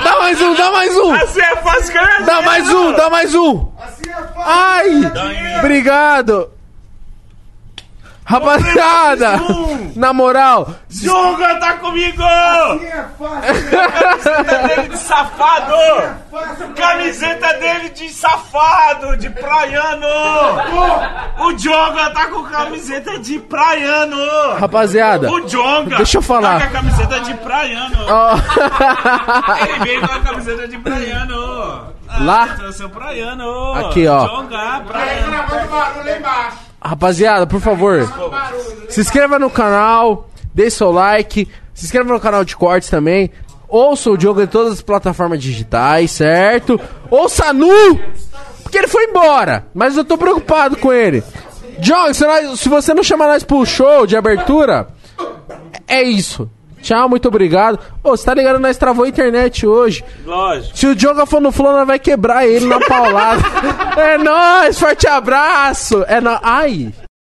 Dá 0.05 0.19
mais 0.19 0.41
um, 0.41 0.55
dá 0.55 0.71
mais 0.71 0.97
um! 0.97 1.13
Assim 1.13 1.41
é 1.41 1.57
fácil 1.57 1.95
ganhar 1.95 2.23
Dá 2.23 2.43
mais 2.43 2.69
um, 2.71 2.93
dá 2.93 3.11
mais 3.11 3.35
um! 3.35 3.73
Assim 3.79 4.11
é 4.11 4.15
fácil. 4.15 4.43
Ai! 4.45 5.59
Obrigado! 5.59 6.56
Rapaziada! 8.29 9.39
Na 9.95 10.13
moral, 10.13 10.69
Jonga 10.91 11.55
tá 11.61 11.75
comigo! 11.75 12.21
Assim 12.25 12.85
é 12.87 13.07
fácil. 13.17 13.71
Camiseta 13.71 14.59
dele 14.67 14.89
de 14.89 14.99
safado! 14.99 15.73
fácil. 16.33 16.69
Camiseta 16.75 17.53
dele 17.55 17.89
de 17.91 18.09
safado, 18.11 19.17
de 19.17 19.31
praiano! 19.31 20.07
O 21.39 21.53
Jonga 21.53 22.11
tá 22.11 22.27
com 22.27 22.43
camiseta 22.45 23.17
de 23.21 23.39
praiano! 23.39 24.55
rapaziada, 24.59 25.31
O 25.31 25.41
Jonga 25.49 25.97
Deixa 25.97 26.19
eu 26.19 26.23
falar. 26.23 26.59
tá 26.59 26.67
com 26.67 26.71
a 26.77 26.81
camiseta 26.81 27.21
de 27.21 27.35
praiano! 27.35 27.97
ó, 28.09 28.35
Ele 29.69 29.79
veio 29.85 30.01
com 30.01 30.15
a 30.15 30.21
camiseta 30.21 30.67
de 30.69 30.79
praiano! 30.79 31.95
Ah, 32.09 32.17
Lá? 32.21 32.49
Eu 32.61 32.73
sou 32.73 32.89
praiano! 32.89 33.75
Aqui, 33.75 34.07
ó. 34.09 34.27
Jonga, 34.27 34.83
praiano! 34.87 35.31
Gravando 35.31 35.69
barulho 35.69 36.17
embaixo. 36.17 36.66
Rapaziada, 36.87 37.47
por 37.47 37.61
favor, 37.61 38.01
se 38.89 39.01
inscreva 39.01 39.39
no 39.39 39.51
canal, 39.51 40.29
dê 40.55 40.71
seu 40.71 40.91
like, 40.91 41.49
se 41.75 41.85
inscreva 41.85 42.13
no 42.13 42.21
canal 42.21 42.45
de 42.45 42.57
cortes 42.57 42.89
também. 42.89 43.31
Ouça 43.69 44.11
o 44.11 44.17
Diogo 44.17 44.41
em 44.41 44.47
todas 44.47 44.75
as 44.75 44.83
plataformas 44.83 45.43
digitais, 45.43 46.13
certo? 46.13 46.81
Ouça 47.11 47.53
nu! 47.53 48.01
Porque 48.63 48.79
ele 48.79 48.89
foi 48.89 49.05
embora, 49.05 49.67
mas 49.75 49.97
eu 49.97 50.05
tô 50.05 50.17
preocupado 50.17 50.77
com 50.77 50.93
ele. 50.93 51.23
Diogo, 51.79 52.15
se, 52.15 52.25
se 52.57 52.69
você 52.69 52.95
não 52.95 53.03
chamar 53.03 53.27
nós 53.27 53.45
pro 53.45 53.67
show 53.67 54.07
de 54.07 54.17
abertura, 54.17 54.89
é 55.87 56.03
isso. 56.03 56.51
Tchau, 56.83 57.09
muito 57.09 57.29
obrigado. 57.29 57.79
Ô, 58.03 58.11
você 58.11 58.25
tá 58.25 58.35
ligado? 58.35 58.59
Nós 58.59 58.77
travou 58.77 59.05
a 59.05 59.09
internet 59.09 59.67
hoje. 59.67 60.05
Lógico. 60.25 60.77
Se 60.77 60.87
o 60.87 60.95
Diogo 60.95 61.27
for 61.27 61.41
no 61.41 61.51
Flow, 61.51 61.73
nós 61.73 61.87
vai 61.87 61.99
quebrar 61.99 62.47
ele 62.47 62.67
na 62.67 62.79
paulada. 62.81 63.43
é 64.01 64.19
nóis, 64.19 64.79
forte 64.79 65.07
abraço. 65.07 66.05
É 66.07 66.21
nóis. 66.21 66.41
Ai. 66.43 66.93